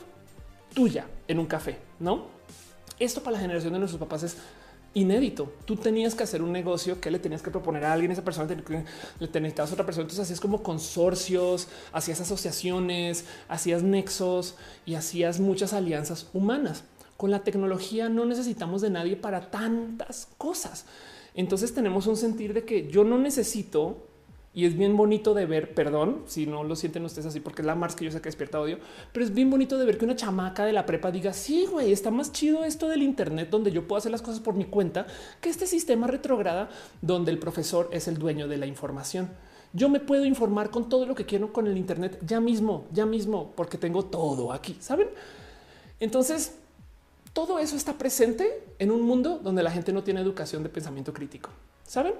tuya 0.74 1.08
en 1.28 1.40
un 1.40 1.46
café, 1.46 1.78
¿no? 2.00 2.26
Esto 3.00 3.22
para 3.22 3.34
la 3.34 3.40
generación 3.40 3.74
de 3.74 3.80
nuestros 3.80 4.00
papás 4.00 4.24
es 4.24 4.38
inédito. 4.94 5.54
Tú 5.66 5.76
tenías 5.76 6.16
que 6.16 6.24
hacer 6.24 6.42
un 6.42 6.52
negocio 6.52 7.00
que 7.00 7.12
le 7.12 7.20
tenías 7.20 7.42
que 7.42 7.50
proponer 7.50 7.86
a 7.86 7.94
alguien, 7.94 8.12
esa 8.12 8.24
persona 8.24 8.48
le 9.20 9.28
tenías 9.28 9.60
a 9.60 9.64
otra 9.64 9.86
persona. 9.86 10.04
Entonces 10.04 10.20
hacías 10.20 10.40
como 10.40 10.62
consorcios, 10.62 11.68
hacías 11.94 12.22
asociaciones, 12.22 13.26
hacías 13.48 13.84
nexos 13.84 14.56
y 14.86 14.96
hacías 14.96 15.40
muchas 15.40 15.74
alianzas 15.74 16.28
humanas. 16.34 16.84
Con 17.18 17.32
la 17.32 17.44
tecnología 17.44 18.10
no 18.10 18.26
necesitamos 18.26 18.82
de 18.82 18.90
nadie 18.90 19.16
para 19.16 19.52
tantas 19.52 20.28
cosas. 20.38 20.86
Entonces 21.34 21.74
tenemos 21.74 22.08
un 22.08 22.18
sentir 22.18 22.54
de 22.54 22.66
que 22.66 22.90
yo 22.90 23.04
no 23.04 23.18
necesito 23.18 24.08
y 24.54 24.66
es 24.66 24.78
bien 24.78 24.98
bonito 24.98 25.34
de 25.34 25.46
ver, 25.46 25.74
perdón 25.74 26.24
si 26.26 26.46
no 26.46 26.64
lo 26.64 26.76
sienten 26.76 27.06
ustedes 27.06 27.28
así, 27.28 27.40
porque 27.40 27.62
es 27.62 27.66
la 27.66 27.76
Mars 27.76 27.96
que 27.96 28.04
yo 28.04 28.12
sé 28.12 28.20
que 28.20 28.28
despierta 28.28 28.60
odio, 28.60 28.80
pero 29.14 29.26
es 29.26 29.34
bien 29.34 29.50
bonito 29.50 29.78
de 29.78 29.86
ver 29.86 29.98
que 29.98 30.04
una 30.04 30.16
chamaca 30.16 30.66
de 30.66 30.74
la 30.74 30.86
prepa 30.86 31.12
diga: 31.12 31.32
Sí, 31.32 31.68
güey, 31.72 31.92
está 31.92 32.12
más 32.12 32.32
chido 32.34 32.66
esto 32.66 32.90
del 32.90 33.02
Internet, 33.02 33.50
donde 33.50 33.72
yo 33.72 33.88
puedo 33.88 34.00
hacer 34.00 34.12
las 34.12 34.22
cosas 34.22 34.42
por 34.42 34.56
mi 34.56 34.66
cuenta, 34.66 35.08
que 35.40 35.50
este 35.50 35.68
sistema 35.68 36.08
retrograda, 36.08 36.70
donde 37.02 37.32
el 37.32 37.40
profesor 37.40 37.90
es 37.94 38.08
el 38.10 38.18
dueño 38.18 38.48
de 38.50 38.58
la 38.58 38.66
información. 38.66 39.30
Yo 39.74 39.88
me 39.88 40.02
puedo 40.02 40.26
informar 40.26 40.70
con 40.70 40.90
todo 40.90 41.06
lo 41.06 41.16
que 41.16 41.26
quiero 41.26 41.54
con 41.54 41.66
el 41.66 41.78
Internet 41.78 42.20
ya 42.26 42.42
mismo, 42.42 42.86
ya 42.92 43.06
mismo, 43.06 43.54
porque 43.56 43.78
tengo 43.78 44.04
todo 44.04 44.52
aquí, 44.52 44.76
saben? 44.82 45.08
Entonces, 46.02 46.56
todo 47.32 47.58
eso 47.58 47.78
está 47.78 47.94
presente 47.94 48.64
en 48.80 48.92
un 48.92 49.02
mundo 49.04 49.40
donde 49.42 49.64
la 49.64 49.72
gente 49.72 49.94
no 49.94 50.04
tiene 50.04 50.20
educación 50.20 50.62
de 50.64 50.68
pensamiento 50.68 51.14
crítico. 51.14 51.52
Saben? 51.86 52.16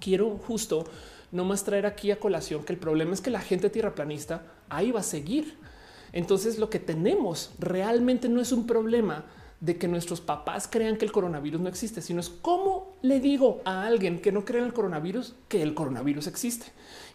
Quiero 0.00 0.38
justo 0.44 0.84
no 1.32 1.44
más 1.44 1.64
traer 1.64 1.86
aquí 1.86 2.10
a 2.10 2.20
colación 2.20 2.62
que 2.62 2.72
el 2.72 2.78
problema 2.78 3.14
es 3.14 3.20
que 3.20 3.30
la 3.30 3.40
gente 3.40 3.70
tierraplanista 3.70 4.42
ahí 4.68 4.92
va 4.92 5.00
a 5.00 5.04
seguir. 5.04 5.56
Entonces 6.12 6.58
lo 6.58 6.70
que 6.70 6.78
tenemos 6.78 7.52
realmente 7.58 8.28
no 8.28 8.40
es 8.40 8.52
un 8.52 8.66
problema 8.66 9.24
de 9.60 9.78
que 9.78 9.88
nuestros 9.88 10.20
papás 10.20 10.68
crean 10.70 10.96
que 10.96 11.04
el 11.04 11.12
coronavirus 11.12 11.60
no 11.60 11.68
existe, 11.68 12.02
sino 12.02 12.20
es 12.20 12.28
cómo 12.28 12.96
le 13.00 13.20
digo 13.20 13.62
a 13.64 13.84
alguien 13.84 14.20
que 14.20 14.32
no 14.32 14.44
cree 14.44 14.60
en 14.60 14.66
el 14.66 14.72
coronavirus 14.72 15.34
que 15.48 15.62
el 15.62 15.74
coronavirus 15.74 16.26
existe. 16.26 16.66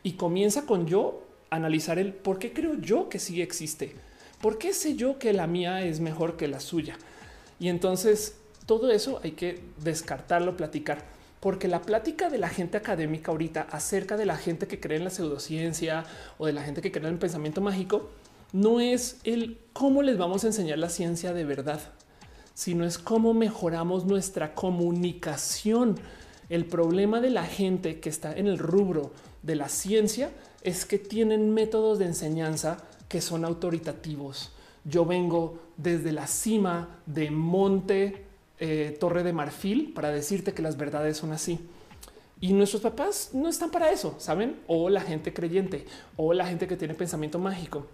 Y 0.01 0.13
comienza 0.13 0.65
con 0.65 0.87
yo 0.87 1.23
analizar 1.49 1.99
el 1.99 2.13
por 2.13 2.39
qué 2.39 2.53
creo 2.53 2.75
yo 2.75 3.09
que 3.09 3.19
sí 3.19 3.41
existe. 3.41 3.95
¿Por 4.41 4.57
qué 4.57 4.73
sé 4.73 4.95
yo 4.95 5.19
que 5.19 5.33
la 5.33 5.45
mía 5.45 5.83
es 5.83 5.99
mejor 5.99 6.37
que 6.37 6.47
la 6.47 6.59
suya? 6.59 6.97
Y 7.59 7.69
entonces 7.69 8.37
todo 8.65 8.91
eso 8.91 9.19
hay 9.23 9.31
que 9.31 9.61
descartarlo, 9.83 10.55
platicar, 10.55 11.03
porque 11.39 11.67
la 11.67 11.81
plática 11.81 12.29
de 12.29 12.37
la 12.37 12.49
gente 12.49 12.77
académica 12.77 13.31
ahorita 13.31 13.67
acerca 13.71 14.17
de 14.17 14.25
la 14.25 14.37
gente 14.37 14.67
que 14.67 14.79
cree 14.79 14.97
en 14.97 15.03
la 15.03 15.09
pseudociencia 15.09 16.05
o 16.37 16.45
de 16.45 16.53
la 16.53 16.63
gente 16.63 16.81
que 16.81 16.91
cree 16.91 17.07
en 17.07 17.13
el 17.13 17.19
pensamiento 17.19 17.61
mágico 17.61 18.09
no 18.53 18.79
es 18.79 19.19
el 19.23 19.59
cómo 19.73 20.01
les 20.01 20.17
vamos 20.17 20.43
a 20.43 20.47
enseñar 20.47 20.77
la 20.79 20.89
ciencia 20.89 21.33
de 21.33 21.45
verdad 21.45 21.81
sino 22.57 22.85
es 22.85 22.97
cómo 22.97 23.35
mejoramos 23.35 24.05
nuestra 24.05 24.55
comunicación. 24.55 25.95
El 26.49 26.65
problema 26.65 27.21
de 27.21 27.29
la 27.29 27.43
gente 27.43 27.99
que 27.99 28.09
está 28.09 28.35
en 28.35 28.47
el 28.47 28.57
rubro 28.57 29.11
de 29.43 29.55
la 29.55 29.69
ciencia 29.69 30.31
es 30.63 30.83
que 30.83 30.97
tienen 30.97 31.53
métodos 31.53 31.99
de 31.99 32.05
enseñanza 32.05 32.77
que 33.07 33.21
son 33.21 33.45
autoritativos. 33.45 34.53
Yo 34.85 35.05
vengo 35.05 35.59
desde 35.77 36.11
la 36.11 36.25
cima 36.25 36.97
de 37.05 37.29
Monte 37.29 38.25
eh, 38.59 38.95
Torre 38.99 39.23
de 39.23 39.33
Marfil 39.33 39.93
para 39.93 40.09
decirte 40.09 40.53
que 40.53 40.61
las 40.61 40.77
verdades 40.77 41.17
son 41.17 41.31
así. 41.31 41.59
Y 42.39 42.53
nuestros 42.53 42.81
papás 42.81 43.31
no 43.33 43.49
están 43.49 43.71
para 43.71 43.91
eso, 43.91 44.15
¿saben? 44.19 44.57
O 44.67 44.89
la 44.89 45.01
gente 45.01 45.33
creyente, 45.33 45.85
o 46.15 46.33
la 46.33 46.45
gente 46.45 46.67
que 46.67 46.77
tiene 46.77 46.93
pensamiento 46.93 47.39
mágico 47.39 47.87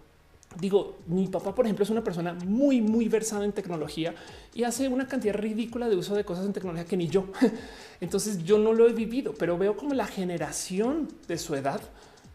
digo, 0.59 0.97
mi 1.07 1.27
papá, 1.27 1.53
por 1.53 1.65
ejemplo, 1.65 1.83
es 1.83 1.89
una 1.89 2.03
persona 2.03 2.33
muy, 2.33 2.81
muy 2.81 3.07
versada 3.07 3.45
en 3.45 3.51
tecnología 3.51 4.13
y 4.53 4.63
hace 4.63 4.87
una 4.87 5.07
cantidad 5.07 5.35
ridícula 5.35 5.89
de 5.89 5.95
uso 5.95 6.15
de 6.15 6.23
cosas 6.23 6.45
en 6.45 6.53
tecnología 6.53 6.85
que 6.85 6.97
ni 6.97 7.07
yo. 7.07 7.27
Entonces 8.01 8.43
yo 8.43 8.57
no 8.57 8.73
lo 8.73 8.87
he 8.87 8.93
vivido, 8.93 9.33
pero 9.33 9.57
veo 9.57 9.75
como 9.75 9.93
la 9.93 10.05
generación 10.05 11.09
de 11.27 11.37
su 11.37 11.55
edad 11.55 11.81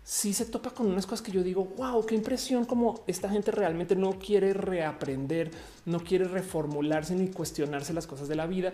sí 0.09 0.33
se 0.33 0.47
topa 0.47 0.71
con 0.71 0.87
unas 0.87 1.05
cosas 1.05 1.21
que 1.21 1.31
yo 1.31 1.43
digo, 1.43 1.67
wow, 1.77 2.07
qué 2.07 2.15
impresión 2.15 2.65
como 2.65 3.05
esta 3.07 3.29
gente 3.29 3.51
realmente 3.51 3.95
no 3.95 4.19
quiere 4.19 4.55
reaprender, 4.55 5.51
no 5.85 6.01
quiere 6.01 6.25
reformularse 6.25 7.15
ni 7.15 7.29
cuestionarse 7.29 7.93
las 7.93 8.07
cosas 8.07 8.27
de 8.27 8.35
la 8.35 8.47
vida. 8.47 8.73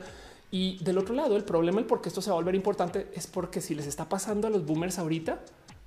Y 0.52 0.78
del 0.84 0.96
otro 0.96 1.12
lado, 1.12 1.36
el 1.36 1.42
problema, 1.42 1.80
el 1.80 1.86
por 1.86 2.00
qué 2.00 2.08
esto 2.08 2.22
se 2.22 2.30
va 2.30 2.36
a 2.36 2.38
volver 2.38 2.54
importante 2.54 3.08
es 3.14 3.26
porque 3.26 3.60
si 3.60 3.74
les 3.74 3.88
está 3.88 4.08
pasando 4.08 4.46
a 4.46 4.50
los 4.50 4.64
boomers 4.64 5.00
ahorita, 5.00 5.40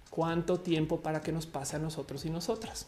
cuánto 0.10 0.60
tiempo 0.60 1.00
para 1.00 1.22
que 1.22 1.32
nos 1.32 1.46
pase 1.46 1.78
a 1.78 1.80
nosotros 1.80 2.26
y 2.26 2.30
nosotras. 2.30 2.86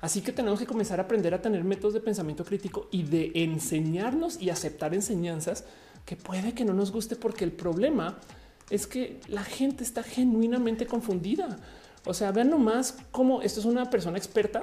Así 0.00 0.22
que 0.22 0.32
tenemos 0.32 0.58
que 0.58 0.66
comenzar 0.66 0.98
a 0.98 1.02
aprender 1.02 1.34
a 1.34 1.42
tener 1.42 1.62
métodos 1.62 1.92
de 1.92 2.00
pensamiento 2.00 2.46
crítico 2.46 2.88
y 2.90 3.02
de 3.02 3.32
enseñarnos 3.34 4.40
y 4.40 4.48
aceptar 4.48 4.94
enseñanzas 4.94 5.64
que 6.06 6.16
puede 6.16 6.54
que 6.54 6.64
no 6.64 6.72
nos 6.72 6.90
guste 6.90 7.16
porque 7.16 7.44
el 7.44 7.52
problema 7.52 8.16
que 8.86 9.20
la 9.28 9.44
gente 9.44 9.84
está 9.84 10.02
genuinamente 10.02 10.86
confundida. 10.86 11.58
O 12.04 12.14
sea, 12.14 12.32
vean 12.32 12.50
nomás 12.50 12.98
cómo 13.10 13.42
esto 13.42 13.60
es 13.60 13.66
una 13.66 13.90
persona 13.90 14.18
experta 14.18 14.62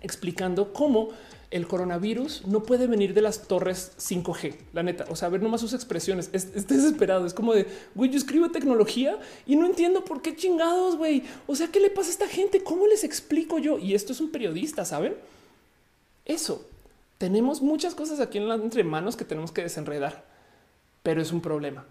explicando 0.00 0.72
cómo 0.72 1.10
el 1.50 1.68
coronavirus 1.68 2.46
no 2.46 2.64
puede 2.64 2.86
venir 2.86 3.14
de 3.14 3.20
las 3.20 3.46
torres 3.46 3.92
5G, 3.98 4.56
la 4.72 4.82
neta. 4.82 5.06
O 5.08 5.16
sea, 5.16 5.28
ver 5.28 5.40
nomás 5.40 5.60
sus 5.60 5.72
expresiones. 5.72 6.28
Es, 6.32 6.52
desesperado. 6.66 7.26
Es 7.26 7.34
como 7.34 7.54
de 7.54 7.66
güey, 7.94 8.10
yo 8.10 8.18
escribo 8.18 8.50
tecnología 8.50 9.18
y 9.46 9.56
no 9.56 9.66
entiendo 9.66 10.04
por 10.04 10.20
qué 10.20 10.34
chingados, 10.34 10.96
güey. 10.96 11.22
O 11.46 11.54
sea, 11.54 11.68
¿qué 11.68 11.80
le 11.80 11.90
pasa 11.90 12.08
a 12.08 12.12
esta 12.12 12.28
gente? 12.28 12.62
¿Cómo 12.64 12.86
les 12.86 13.04
explico 13.04 13.58
yo? 13.58 13.78
Y 13.78 13.94
esto 13.94 14.12
es 14.12 14.20
un 14.20 14.30
periodista, 14.32 14.84
saben? 14.84 15.14
Eso 16.24 16.66
tenemos 17.18 17.62
muchas 17.62 17.94
cosas 17.94 18.20
aquí 18.20 18.38
en 18.38 18.50
entre 18.50 18.82
manos 18.84 19.16
que 19.16 19.24
tenemos 19.24 19.52
que 19.52 19.62
desenredar, 19.62 20.24
pero 21.02 21.22
es 21.22 21.32
un 21.32 21.40
problema. 21.40 21.86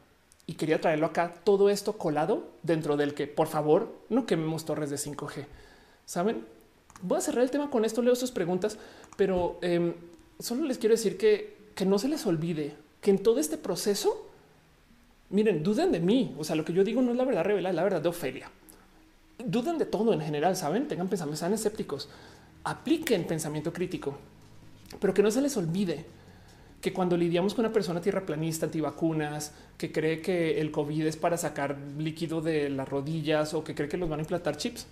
Y 0.45 0.55
quería 0.55 0.81
traerlo 0.81 1.05
acá, 1.05 1.33
todo 1.43 1.69
esto 1.69 1.97
colado 1.97 2.49
dentro 2.63 2.97
del 2.97 3.13
que, 3.13 3.27
por 3.27 3.47
favor, 3.47 3.93
no 4.09 4.25
quememos 4.25 4.65
torres 4.65 4.89
de 4.89 4.97
5G. 4.97 5.45
Saben? 6.05 6.45
Voy 7.01 7.17
a 7.17 7.21
cerrar 7.21 7.43
el 7.43 7.51
tema 7.51 7.69
con 7.69 7.85
esto, 7.85 8.01
leo 8.01 8.15
sus 8.15 8.31
preguntas, 8.31 8.77
pero 9.15 9.57
em, 9.61 9.93
solo 10.39 10.65
les 10.65 10.77
quiero 10.77 10.95
decir 10.95 11.17
que, 11.17 11.57
que 11.75 11.85
no 11.85 11.97
se 11.97 12.07
les 12.07 12.25
olvide 12.25 12.75
que 13.01 13.11
en 13.11 13.19
todo 13.19 13.39
este 13.39 13.57
proceso, 13.57 14.29
miren, 15.29 15.61
duden 15.61 15.91
de 15.91 15.99
mí. 15.99 16.35
O 16.39 16.43
sea, 16.43 16.55
lo 16.55 16.65
que 16.65 16.73
yo 16.73 16.83
digo 16.83 17.01
no 17.01 17.11
es 17.11 17.17
la 17.17 17.25
verdad 17.25 17.43
revelada, 17.43 17.71
es 17.71 17.75
la 17.75 17.83
verdad 17.83 18.01
de 18.01 18.09
Ofelia. 18.09 18.49
Duden 19.45 19.77
de 19.77 19.85
todo 19.85 20.13
en 20.13 20.21
general, 20.21 20.55
saben, 20.55 20.87
tengan 20.87 21.09
pensamientos, 21.09 21.39
sean 21.39 21.53
escépticos, 21.53 22.09
apliquen 22.63 23.27
pensamiento 23.27 23.73
crítico, 23.73 24.15
pero 24.99 25.13
que 25.13 25.21
no 25.21 25.31
se 25.31 25.41
les 25.41 25.57
olvide 25.57 26.05
que 26.83 26.91
cuando 26.91 27.15
lidiamos 27.15 27.53
con 27.53 27.63
una 27.63 27.73
persona 27.73 28.01
tierraplanista, 28.01 28.65
antivacunas, 28.65 29.53
que 29.77 29.93
cree 29.93 30.21
que 30.21 30.59
el 30.59 30.69
COVID 30.69 31.05
es 31.07 31.15
para 31.15 31.37
sacar 31.37 31.77
líquido 31.97 32.41
de 32.41 32.69
las 32.69 32.89
rodillas 32.89 33.53
o 33.53 33.63
que 33.63 33.73
cree 33.73 33.87
que 33.87 33.95
los 33.95 34.09
van 34.09 34.19
a 34.19 34.23
implantar 34.23 34.57
chips, 34.57 34.85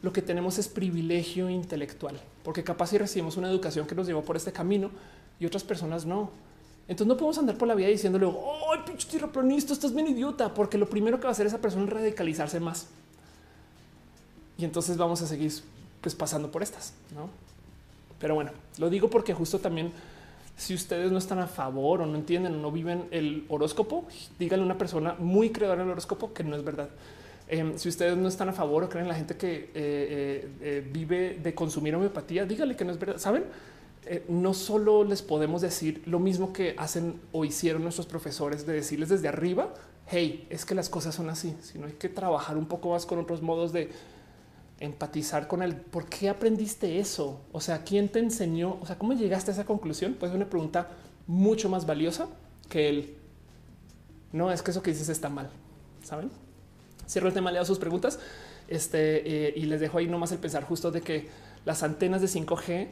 lo 0.00 0.12
que 0.12 0.22
tenemos 0.22 0.58
es 0.58 0.68
privilegio 0.68 1.50
intelectual, 1.50 2.20
porque 2.44 2.62
capaz 2.62 2.90
si 2.90 2.98
recibimos 2.98 3.36
una 3.36 3.50
educación 3.50 3.84
que 3.84 3.96
nos 3.96 4.06
llevó 4.06 4.22
por 4.22 4.36
este 4.36 4.52
camino 4.52 4.92
y 5.40 5.46
otras 5.46 5.64
personas 5.64 6.06
no. 6.06 6.30
Entonces 6.86 7.08
no 7.08 7.16
podemos 7.16 7.36
andar 7.38 7.58
por 7.58 7.66
la 7.66 7.74
vida 7.74 7.88
diciéndole, 7.88 8.26
ay, 8.26 8.80
pinche 8.86 9.08
tierraplanista, 9.08 9.72
estás 9.72 9.92
bien 9.92 10.06
idiota, 10.06 10.54
porque 10.54 10.78
lo 10.78 10.88
primero 10.88 11.18
que 11.18 11.24
va 11.24 11.30
a 11.30 11.32
hacer 11.32 11.48
esa 11.48 11.58
persona 11.58 11.82
es 11.82 11.90
radicalizarse 11.90 12.60
más. 12.60 12.86
Y 14.56 14.64
entonces 14.64 14.96
vamos 14.96 15.20
a 15.20 15.26
seguir 15.26 15.52
pues, 16.00 16.14
pasando 16.14 16.52
por 16.52 16.62
estas, 16.62 16.92
¿no? 17.12 17.28
Pero 18.20 18.36
bueno, 18.36 18.52
lo 18.78 18.88
digo 18.88 19.10
porque 19.10 19.34
justo 19.34 19.58
también 19.58 19.92
si 20.56 20.74
ustedes 20.74 21.10
no 21.10 21.18
están 21.18 21.38
a 21.40 21.46
favor 21.46 22.00
o 22.00 22.06
no 22.06 22.16
entienden 22.16 22.54
o 22.54 22.58
no 22.58 22.70
viven 22.70 23.08
el 23.10 23.44
horóscopo, 23.48 24.06
díganle 24.38 24.62
a 24.62 24.66
una 24.66 24.78
persona 24.78 25.14
muy 25.18 25.50
creadora 25.50 25.82
del 25.82 25.90
horóscopo 25.90 26.32
que 26.32 26.44
no 26.44 26.56
es 26.56 26.64
verdad. 26.64 26.88
Em, 27.48 27.76
si 27.76 27.88
ustedes 27.88 28.16
no 28.16 28.28
están 28.28 28.48
a 28.48 28.52
favor 28.52 28.84
o 28.84 28.88
creen 28.88 29.06
la 29.06 29.14
gente 29.14 29.36
que 29.36 29.54
eh, 29.54 29.70
eh, 29.74 30.48
eh, 30.62 30.90
vive 30.90 31.38
de 31.42 31.54
consumir 31.54 31.94
homeopatía, 31.94 32.46
dígale 32.46 32.76
que 32.76 32.84
no 32.84 32.92
es 32.92 32.98
verdad. 32.98 33.18
Saben, 33.18 33.44
no 34.28 34.52
solo 34.52 35.02
les 35.02 35.22
podemos 35.22 35.62
decir 35.62 36.02
lo 36.04 36.18
mismo 36.18 36.52
que 36.52 36.74
hacen 36.76 37.20
o 37.32 37.44
hicieron 37.44 37.82
nuestros 37.82 38.06
profesores 38.06 38.66
de 38.66 38.74
decirles 38.74 39.08
desde 39.08 39.28
arriba, 39.28 39.72
hey, 40.06 40.46
es 40.50 40.66
que 40.66 40.74
las 40.74 40.90
cosas 40.90 41.14
son 41.14 41.30
así, 41.30 41.56
sino 41.62 41.86
hay 41.86 41.94
que 41.94 42.10
trabajar 42.10 42.58
un 42.58 42.66
poco 42.66 42.90
más 42.90 43.06
con 43.06 43.18
otros 43.18 43.40
modos 43.40 43.72
de 43.72 43.90
empatizar 44.80 45.46
con 45.46 45.62
el 45.62 45.76
por 45.76 46.06
qué 46.06 46.28
aprendiste 46.28 46.98
eso. 46.98 47.40
O 47.52 47.60
sea, 47.60 47.84
quién 47.84 48.08
te 48.08 48.18
enseñó? 48.18 48.78
O 48.80 48.86
sea, 48.86 48.98
cómo 48.98 49.12
llegaste 49.12 49.50
a 49.50 49.54
esa 49.54 49.64
conclusión? 49.64 50.16
Pues 50.18 50.30
es 50.30 50.36
una 50.36 50.48
pregunta 50.48 50.88
mucho 51.26 51.68
más 51.68 51.86
valiosa 51.86 52.28
que 52.68 52.88
el 52.88 53.16
no 54.32 54.50
es 54.50 54.62
que 54.62 54.72
eso 54.72 54.82
que 54.82 54.90
dices 54.90 55.08
está 55.08 55.28
mal. 55.28 55.48
Saben? 56.02 56.30
Cierro 57.08 57.28
el 57.28 57.34
tema, 57.34 57.52
leo 57.52 57.64
sus 57.64 57.78
preguntas 57.78 58.18
este, 58.68 59.48
eh, 59.48 59.54
y 59.56 59.66
les 59.66 59.80
dejo 59.80 59.98
ahí 59.98 60.06
nomás 60.06 60.32
el 60.32 60.38
pensar 60.38 60.64
justo 60.64 60.90
de 60.90 61.02
que 61.02 61.28
las 61.64 61.82
antenas 61.82 62.20
de 62.20 62.26
5G 62.26 62.88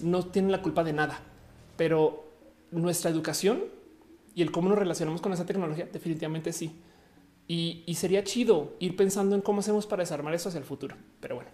no 0.00 0.26
tienen 0.26 0.52
la 0.52 0.62
culpa 0.62 0.84
de 0.84 0.92
nada, 0.92 1.18
pero 1.76 2.28
nuestra 2.70 3.10
educación 3.10 3.64
y 4.34 4.42
el 4.42 4.52
cómo 4.52 4.68
nos 4.68 4.78
relacionamos 4.78 5.20
con 5.20 5.32
esa 5.32 5.46
tecnología 5.46 5.88
definitivamente 5.92 6.52
sí. 6.52 6.72
Y, 7.48 7.84
sería 7.94 8.24
chido 8.24 8.74
ir 8.80 8.96
pensando 8.96 9.36
en 9.36 9.40
cómo 9.40 9.60
hacemos 9.60 9.86
para 9.86 10.02
desarmar 10.02 10.34
eso 10.34 10.48
hacia 10.48 10.58
el 10.58 10.64
futuro. 10.64 10.96
Pero 11.20 11.36
bueno, 11.36 11.50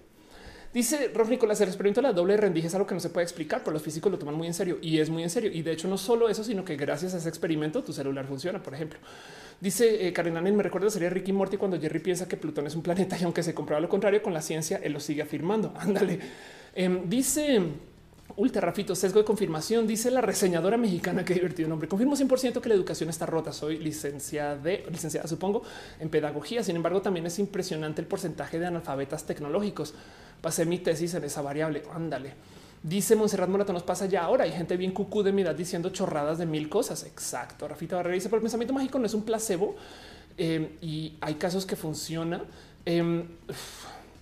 Dice 0.72 1.10
Rob 1.14 1.28
Nicolás, 1.28 1.60
el 1.60 1.68
experimento 1.68 2.00
de 2.00 2.08
la 2.08 2.14
doble 2.14 2.34
rendija 2.34 2.66
es 2.66 2.74
algo 2.74 2.86
que 2.86 2.94
no 2.94 3.00
se 3.00 3.10
puede 3.10 3.24
explicar, 3.24 3.60
pero 3.60 3.74
los 3.74 3.82
físicos 3.82 4.10
lo 4.10 4.18
toman 4.18 4.34
muy 4.34 4.46
en 4.46 4.54
serio 4.54 4.78
y 4.80 5.00
es 5.00 5.10
muy 5.10 5.22
en 5.22 5.28
serio. 5.28 5.50
Y 5.52 5.60
de 5.60 5.70
hecho, 5.70 5.86
no 5.86 5.98
solo 5.98 6.30
eso, 6.30 6.42
sino 6.42 6.64
que 6.64 6.76
gracias 6.76 7.12
a 7.12 7.18
ese 7.18 7.28
experimento 7.28 7.84
tu 7.84 7.92
celular 7.92 8.24
funciona, 8.24 8.62
por 8.62 8.72
ejemplo. 8.72 8.98
Dice 9.60 10.08
eh, 10.08 10.12
Karen 10.14 10.56
me 10.56 10.62
recuerda 10.62 10.88
sería 10.88 11.10
Ricky 11.10 11.30
Morty 11.30 11.58
cuando 11.58 11.78
Jerry 11.78 11.98
piensa 11.98 12.26
que 12.26 12.38
Plutón 12.38 12.66
es 12.66 12.74
un 12.74 12.82
planeta 12.82 13.18
y 13.20 13.24
aunque 13.24 13.42
se 13.42 13.52
comprueba 13.52 13.80
lo 13.80 13.88
contrario 13.90 14.22
con 14.22 14.32
la 14.32 14.40
ciencia, 14.40 14.80
él 14.82 14.94
lo 14.94 15.00
sigue 15.00 15.20
afirmando. 15.20 15.74
Ándale. 15.78 16.18
Em, 16.74 17.06
dice 17.06 17.60
Ultra 18.36 18.62
Rafito, 18.62 18.94
sesgo 18.94 19.18
de 19.18 19.24
confirmación. 19.24 19.86
Dice 19.86 20.10
la 20.10 20.20
reseñadora 20.20 20.76
mexicana 20.76 21.24
que 21.24 21.34
divertido 21.34 21.68
nombre. 21.68 21.88
Confirmo 21.88 22.16
100% 22.16 22.60
que 22.60 22.68
la 22.68 22.74
educación 22.74 23.10
está 23.10 23.26
rota. 23.26 23.52
Soy 23.52 23.78
licenciada, 23.78 24.56
de, 24.56 24.84
licenciada, 24.90 25.28
supongo, 25.28 25.62
en 26.00 26.08
pedagogía. 26.08 26.62
Sin 26.62 26.76
embargo, 26.76 27.02
también 27.02 27.26
es 27.26 27.38
impresionante 27.38 28.00
el 28.00 28.06
porcentaje 28.06 28.58
de 28.58 28.66
analfabetas 28.66 29.26
tecnológicos. 29.26 29.94
Pasé 30.40 30.64
mi 30.64 30.78
tesis 30.78 31.14
en 31.14 31.24
esa 31.24 31.42
variable. 31.42 31.82
Ándale. 31.92 32.34
Dice 32.82 33.14
Monserrat 33.14 33.48
Morato, 33.48 33.72
nos 33.72 33.82
pasa 33.82 34.06
ya 34.06 34.24
ahora. 34.24 34.44
Hay 34.44 34.52
gente 34.52 34.76
bien 34.76 34.92
cucú 34.92 35.22
de 35.22 35.32
mi 35.32 35.42
edad 35.42 35.54
diciendo 35.54 35.90
chorradas 35.90 36.38
de 36.38 36.46
mil 36.46 36.68
cosas. 36.68 37.04
Exacto. 37.04 37.68
Rafita 37.68 37.96
Barrera 37.96 38.14
dice, 38.14 38.28
pero 38.28 38.38
el 38.38 38.42
pensamiento 38.42 38.74
mágico 38.74 38.98
no 38.98 39.06
es 39.06 39.14
un 39.14 39.22
placebo 39.22 39.76
eh, 40.38 40.78
y 40.80 41.16
hay 41.20 41.34
casos 41.34 41.66
que 41.66 41.76
funciona. 41.76 42.42
Em, 42.84 43.28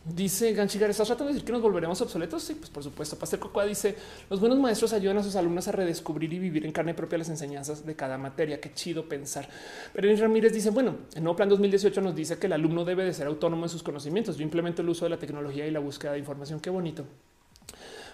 Dice 0.02 0.54
Ganchigar, 0.54 0.88
¿estás 0.88 1.08
tratando 1.08 1.28
de 1.28 1.34
decir 1.34 1.46
que 1.46 1.52
nos 1.52 1.60
volveremos 1.60 2.00
obsoletos? 2.00 2.42
Sí, 2.42 2.54
pues 2.54 2.70
por 2.70 2.82
supuesto. 2.82 3.18
Pastel 3.18 3.38
Cocoa 3.38 3.66
dice, 3.66 3.94
los 4.30 4.40
buenos 4.40 4.58
maestros 4.58 4.94
ayudan 4.94 5.18
a 5.18 5.22
sus 5.22 5.36
alumnos 5.36 5.68
a 5.68 5.72
redescubrir 5.72 6.32
y 6.32 6.38
vivir 6.38 6.64
en 6.64 6.72
carne 6.72 6.94
propia 6.94 7.18
las 7.18 7.28
enseñanzas 7.28 7.84
de 7.84 7.94
cada 7.94 8.16
materia. 8.16 8.60
Qué 8.60 8.72
chido 8.72 9.06
pensar. 9.06 9.46
Pero 9.92 10.16
Ramírez 10.16 10.54
dice, 10.54 10.70
bueno, 10.70 10.96
el 11.14 11.22
nuevo 11.22 11.36
plan 11.36 11.50
2018 11.50 12.00
nos 12.00 12.16
dice 12.16 12.38
que 12.38 12.46
el 12.46 12.54
alumno 12.54 12.86
debe 12.86 13.04
de 13.04 13.12
ser 13.12 13.26
autónomo 13.26 13.66
en 13.66 13.68
sus 13.68 13.82
conocimientos. 13.82 14.38
Yo 14.38 14.42
implemento 14.42 14.80
el 14.80 14.88
uso 14.88 15.04
de 15.04 15.10
la 15.10 15.18
tecnología 15.18 15.66
y 15.66 15.70
la 15.70 15.80
búsqueda 15.80 16.12
de 16.12 16.18
información. 16.18 16.60
Qué 16.60 16.70
bonito. 16.70 17.04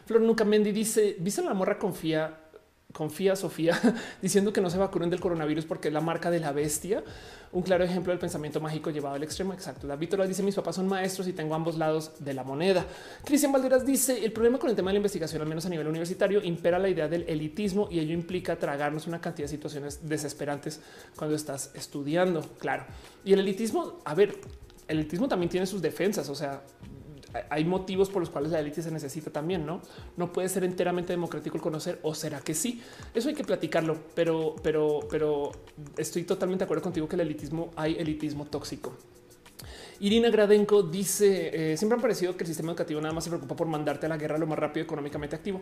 Flor 0.06 0.20
Nunca 0.20 0.44
Mendy 0.44 0.72
dice, 0.72 1.16
¿viste 1.20 1.42
la 1.42 1.54
morra 1.54 1.78
confía 1.78 2.45
confía 2.96 3.36
Sofía 3.36 3.78
diciendo 4.22 4.52
que 4.54 4.62
no 4.62 4.70
se 4.70 4.78
vacunen 4.78 5.10
del 5.10 5.20
coronavirus 5.20 5.66
porque 5.66 5.88
es 5.88 5.94
la 5.94 6.00
marca 6.00 6.30
de 6.30 6.40
la 6.40 6.52
bestia. 6.52 7.04
Un 7.52 7.62
claro 7.62 7.84
ejemplo 7.84 8.10
del 8.10 8.18
pensamiento 8.18 8.58
mágico 8.58 8.90
llevado 8.90 9.16
al 9.16 9.22
extremo. 9.22 9.52
Exacto. 9.52 9.86
David 9.86 10.08
Torres 10.08 10.28
dice 10.28 10.42
mis 10.42 10.54
papás 10.54 10.76
son 10.76 10.88
maestros 10.88 11.28
y 11.28 11.34
tengo 11.34 11.54
ambos 11.54 11.76
lados 11.76 12.12
de 12.18 12.32
la 12.32 12.42
moneda. 12.42 12.86
Cristian 13.24 13.52
Valderas 13.52 13.84
dice 13.84 14.24
el 14.24 14.32
problema 14.32 14.58
con 14.58 14.70
el 14.70 14.76
tema 14.76 14.90
de 14.90 14.94
la 14.94 14.98
investigación, 14.98 15.42
al 15.42 15.48
menos 15.48 15.66
a 15.66 15.68
nivel 15.68 15.86
universitario, 15.86 16.42
impera 16.42 16.78
la 16.78 16.88
idea 16.88 17.06
del 17.06 17.24
elitismo 17.28 17.88
y 17.90 18.00
ello 18.00 18.14
implica 18.14 18.58
tragarnos 18.58 19.06
una 19.06 19.20
cantidad 19.20 19.44
de 19.44 19.50
situaciones 19.50 20.08
desesperantes 20.08 20.80
cuando 21.16 21.36
estás 21.36 21.70
estudiando. 21.74 22.40
Claro. 22.58 22.86
Y 23.24 23.34
el 23.34 23.40
elitismo, 23.40 24.00
a 24.04 24.14
ver, 24.14 24.36
el 24.88 24.98
elitismo 25.00 25.28
también 25.28 25.50
tiene 25.50 25.66
sus 25.66 25.82
defensas. 25.82 26.28
O 26.30 26.34
sea, 26.34 26.62
hay 27.50 27.64
motivos 27.64 28.08
por 28.08 28.20
los 28.20 28.30
cuales 28.30 28.52
la 28.52 28.60
élite 28.60 28.82
se 28.82 28.90
necesita 28.90 29.30
también, 29.30 29.66
¿no? 29.66 29.82
No 30.16 30.32
puede 30.32 30.48
ser 30.48 30.64
enteramente 30.64 31.12
democrático 31.12 31.56
el 31.56 31.62
conocer, 31.62 31.98
o 32.02 32.14
será 32.14 32.40
que 32.40 32.54
sí? 32.54 32.82
Eso 33.14 33.28
hay 33.28 33.34
que 33.34 33.44
platicarlo, 33.44 33.98
pero, 34.14 34.56
pero, 34.62 35.00
pero 35.10 35.52
estoy 35.96 36.24
totalmente 36.24 36.60
de 36.60 36.64
acuerdo 36.66 36.82
contigo 36.82 37.08
que 37.08 37.16
el 37.16 37.20
elitismo, 37.20 37.70
hay 37.76 37.96
elitismo 37.96 38.46
tóxico. 38.46 38.96
Irina 39.98 40.28
Gradenko 40.28 40.82
dice 40.82 41.72
eh, 41.72 41.76
siempre 41.76 41.96
han 41.96 42.02
parecido 42.02 42.36
que 42.36 42.44
el 42.44 42.48
sistema 42.48 42.70
educativo 42.70 43.00
nada 43.00 43.14
más 43.14 43.24
se 43.24 43.30
preocupa 43.30 43.56
por 43.56 43.66
mandarte 43.66 44.04
a 44.04 44.08
la 44.10 44.18
guerra 44.18 44.36
lo 44.36 44.46
más 44.46 44.58
rápido 44.58 44.84
económicamente 44.84 45.36
activo. 45.36 45.60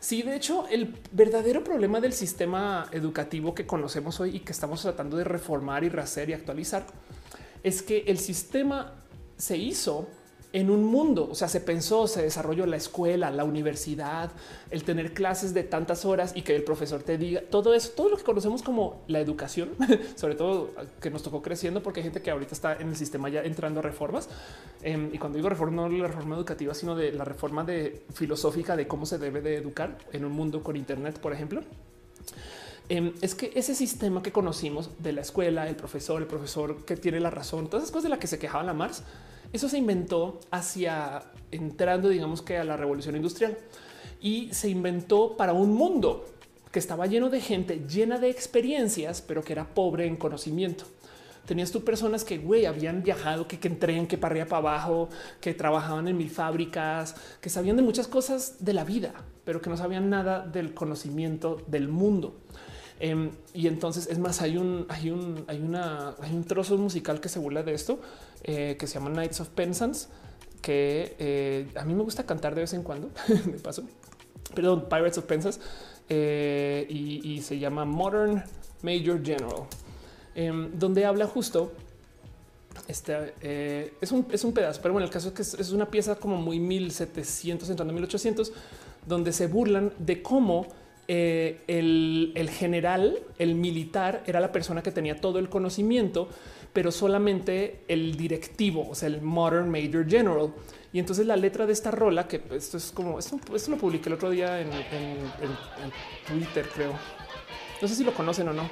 Sí, 0.00 0.22
de 0.22 0.34
hecho, 0.34 0.66
el 0.68 0.94
verdadero 1.12 1.62
problema 1.62 2.00
del 2.00 2.12
sistema 2.12 2.88
educativo 2.90 3.54
que 3.54 3.66
conocemos 3.66 4.18
hoy 4.18 4.36
y 4.36 4.40
que 4.40 4.52
estamos 4.52 4.82
tratando 4.82 5.16
de 5.16 5.24
reformar 5.24 5.84
y 5.84 5.88
rehacer 5.88 6.30
y 6.30 6.32
actualizar 6.32 6.84
es 7.62 7.82
que 7.82 8.04
el 8.08 8.18
sistema 8.18 8.92
se 9.36 9.56
hizo 9.56 10.08
en 10.56 10.70
un 10.70 10.84
mundo. 10.84 11.28
O 11.30 11.34
sea, 11.34 11.48
se 11.48 11.60
pensó, 11.60 12.06
se 12.08 12.22
desarrolló 12.22 12.64
la 12.64 12.76
escuela, 12.76 13.30
la 13.30 13.44
universidad, 13.44 14.30
el 14.70 14.84
tener 14.84 15.12
clases 15.12 15.52
de 15.52 15.64
tantas 15.64 16.06
horas 16.06 16.32
y 16.34 16.40
que 16.40 16.56
el 16.56 16.64
profesor 16.64 17.02
te 17.02 17.18
diga 17.18 17.42
todo 17.42 17.74
eso, 17.74 17.90
todo 17.90 18.08
lo 18.08 18.16
que 18.16 18.24
conocemos 18.24 18.62
como 18.62 19.02
la 19.06 19.20
educación, 19.20 19.72
sobre 20.16 20.34
todo 20.34 20.70
que 20.98 21.10
nos 21.10 21.22
tocó 21.22 21.42
creciendo, 21.42 21.82
porque 21.82 22.00
hay 22.00 22.04
gente 22.04 22.22
que 22.22 22.30
ahorita 22.30 22.54
está 22.54 22.74
en 22.76 22.88
el 22.88 22.96
sistema 22.96 23.28
ya 23.28 23.42
entrando 23.42 23.80
a 23.80 23.82
reformas. 23.82 24.30
Em, 24.80 25.14
y 25.14 25.18
cuando 25.18 25.36
digo 25.36 25.50
reforma, 25.50 25.82
no 25.82 25.88
la 25.90 26.08
reforma 26.08 26.36
educativa, 26.36 26.72
sino 26.72 26.96
de 26.96 27.12
la 27.12 27.24
reforma 27.24 27.62
de 27.62 28.04
filosófica 28.14 28.76
de 28.76 28.88
cómo 28.88 29.04
se 29.04 29.18
debe 29.18 29.42
de 29.42 29.56
educar 29.56 29.98
en 30.14 30.24
un 30.24 30.32
mundo 30.32 30.62
con 30.62 30.74
Internet, 30.74 31.18
por 31.18 31.34
ejemplo 31.34 31.60
em, 32.88 33.12
es 33.20 33.34
que 33.34 33.52
ese 33.54 33.74
sistema 33.74 34.22
que 34.22 34.32
conocimos 34.32 34.90
de 35.00 35.12
la 35.12 35.20
escuela, 35.20 35.68
el 35.68 35.76
profesor, 35.76 36.22
el 36.22 36.28
profesor 36.28 36.84
que 36.86 36.96
tiene 36.96 37.20
la 37.20 37.30
razón, 37.30 37.68
todas 37.68 37.82
esas 37.82 37.92
cosas 37.92 38.04
de 38.04 38.08
las 38.10 38.20
que 38.20 38.26
se 38.26 38.38
quejaba 38.38 38.64
la 38.64 38.72
Mars, 38.72 39.02
eso 39.56 39.68
se 39.68 39.78
inventó 39.78 40.40
hacia 40.50 41.22
entrando, 41.50 42.08
digamos 42.08 42.42
que 42.42 42.56
a 42.56 42.64
la 42.64 42.76
revolución 42.76 43.16
industrial 43.16 43.56
y 44.20 44.48
se 44.52 44.68
inventó 44.68 45.36
para 45.36 45.52
un 45.52 45.74
mundo 45.74 46.26
que 46.72 46.78
estaba 46.78 47.06
lleno 47.06 47.30
de 47.30 47.40
gente 47.40 47.84
llena 47.88 48.18
de 48.18 48.28
experiencias, 48.28 49.22
pero 49.22 49.42
que 49.42 49.52
era 49.52 49.66
pobre 49.66 50.06
en 50.06 50.16
conocimiento. 50.16 50.84
Tenías 51.46 51.70
tú 51.70 51.84
personas 51.84 52.24
que 52.24 52.38
güey, 52.38 52.66
habían 52.66 53.02
viajado, 53.02 53.46
que, 53.46 53.58
que 53.58 53.70
que 53.70 54.18
para 54.18 54.32
arriba 54.32 54.46
para 54.46 54.58
abajo, 54.58 55.08
que 55.40 55.54
trabajaban 55.54 56.08
en 56.08 56.16
mil 56.16 56.28
fábricas, 56.28 57.14
que 57.40 57.48
sabían 57.48 57.76
de 57.76 57.82
muchas 57.82 58.08
cosas 58.08 58.56
de 58.64 58.72
la 58.72 58.84
vida, 58.84 59.14
pero 59.44 59.62
que 59.62 59.70
no 59.70 59.76
sabían 59.76 60.10
nada 60.10 60.44
del 60.44 60.74
conocimiento 60.74 61.62
del 61.68 61.88
mundo. 61.88 62.34
Em, 62.98 63.30
y 63.52 63.66
entonces 63.66 64.06
es 64.06 64.18
más, 64.18 64.40
hay 64.40 64.56
un, 64.56 64.86
hay 64.88 65.10
un, 65.10 65.44
hay 65.48 65.60
una, 65.60 66.14
hay 66.20 66.34
un 66.34 66.44
trozo 66.44 66.78
musical 66.78 67.20
que 67.20 67.28
se 67.28 67.38
burla 67.38 67.62
de 67.62 67.74
esto 67.74 68.00
eh, 68.42 68.76
que 68.78 68.86
se 68.86 68.94
llama 68.94 69.10
Knights 69.10 69.40
of 69.40 69.48
Penzance, 69.48 70.08
que 70.62 71.14
eh, 71.18 71.68
a 71.74 71.84
mí 71.84 71.94
me 71.94 72.02
gusta 72.02 72.24
cantar 72.24 72.54
de 72.54 72.62
vez 72.62 72.72
en 72.72 72.82
cuando, 72.82 73.10
de 73.28 73.58
paso. 73.58 73.84
Perdón, 74.54 74.86
Pirates 74.88 75.18
of 75.18 75.24
Penzance 75.24 75.60
eh, 76.08 76.86
y, 76.88 77.42
se 77.42 77.58
llama 77.58 77.84
Modern 77.84 78.42
Major 78.82 79.22
General, 79.22 79.66
em, 80.34 80.70
donde 80.78 81.04
habla 81.04 81.26
justo 81.26 81.72
este 82.88 83.34
es, 84.00 84.12
un, 84.12 84.26
es 84.30 84.44
un 84.44 84.52
pedazo, 84.52 84.80
pero 84.80 84.92
bueno, 84.92 85.06
el 85.06 85.10
caso 85.10 85.28
es 85.28 85.34
que 85.34 85.42
es, 85.42 85.70
una 85.72 85.90
pieza 85.90 86.14
como 86.14 86.36
muy 86.36 86.60
1700, 86.60 87.68
entrando 87.70 87.92
1800, 87.92 88.52
donde 89.06 89.32
se 89.32 89.48
burlan 89.48 89.92
de 89.98 90.22
cómo 90.22 90.66
eh, 91.08 91.62
el, 91.68 92.50
general, 92.50 93.18
el 93.38 93.54
militar, 93.54 94.22
era 94.26 94.40
la 94.40 94.50
persona 94.50 94.82
que 94.82 94.90
tenía 94.90 95.20
todo 95.20 95.38
el 95.38 95.48
conocimiento, 95.48 96.28
pero 96.72 96.90
solamente 96.90 97.84
el 97.88 98.16
directivo, 98.16 98.88
o 98.90 98.94
sea, 98.94 99.08
el 99.08 99.22
Modern 99.22 99.70
Major 99.70 100.08
General. 100.08 100.52
Y 100.92 100.98
entonces 100.98 101.26
la 101.26 101.36
letra 101.36 101.66
de 101.66 101.72
esta 101.72 101.90
rola, 101.90 102.26
que 102.26 102.42
esto 102.52 102.76
es 102.76 102.90
como 102.90 103.18
esto, 103.18 103.38
lo 103.68 103.76
publiqué 103.76 104.08
el 104.08 104.14
otro 104.14 104.30
día 104.30 104.60
en, 104.60 104.70
Twitter, 106.26 106.68
creo. 106.74 106.92
No 107.80 107.88
sé 107.88 107.94
si 107.94 108.04
lo 108.04 108.12
conocen 108.12 108.48
o 108.48 108.52
no. 108.52 108.68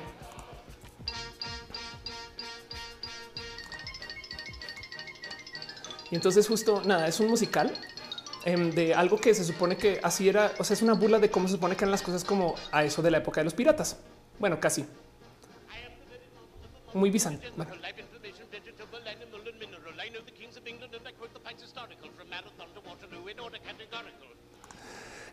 Y 6.11 6.17
entonces 6.17 6.47
justo 6.47 6.83
nada, 6.85 7.09
es 7.09 7.19
un 7.21 7.29
musical 7.29 7.73
Em, 8.45 8.71
de 8.71 8.95
algo 8.95 9.19
que 9.19 9.35
se 9.35 9.45
supone 9.45 9.77
que 9.77 10.01
así 10.03 10.29
era. 10.29 10.53
O 10.59 10.65
sea, 10.65 10.75
es 10.75 10.83
una 10.83 10.93
burla 10.93 11.19
de 11.19 11.31
cómo 11.31 11.49
se 11.49 11.55
supone 11.55 11.77
que 11.77 11.85
eran 11.85 11.93
las 11.93 12.03
cosas 12.03 12.25
como 12.25 12.55
a 12.73 12.85
eso 12.85 13.01
de 13.03 13.11
la 13.11 13.19
época 13.19 13.41
de 13.41 13.45
los 13.45 13.55
piratas. 13.55 13.97
Bueno, 14.39 14.61
casi 14.61 14.85
muy 16.95 17.11
bizante. 17.11 17.51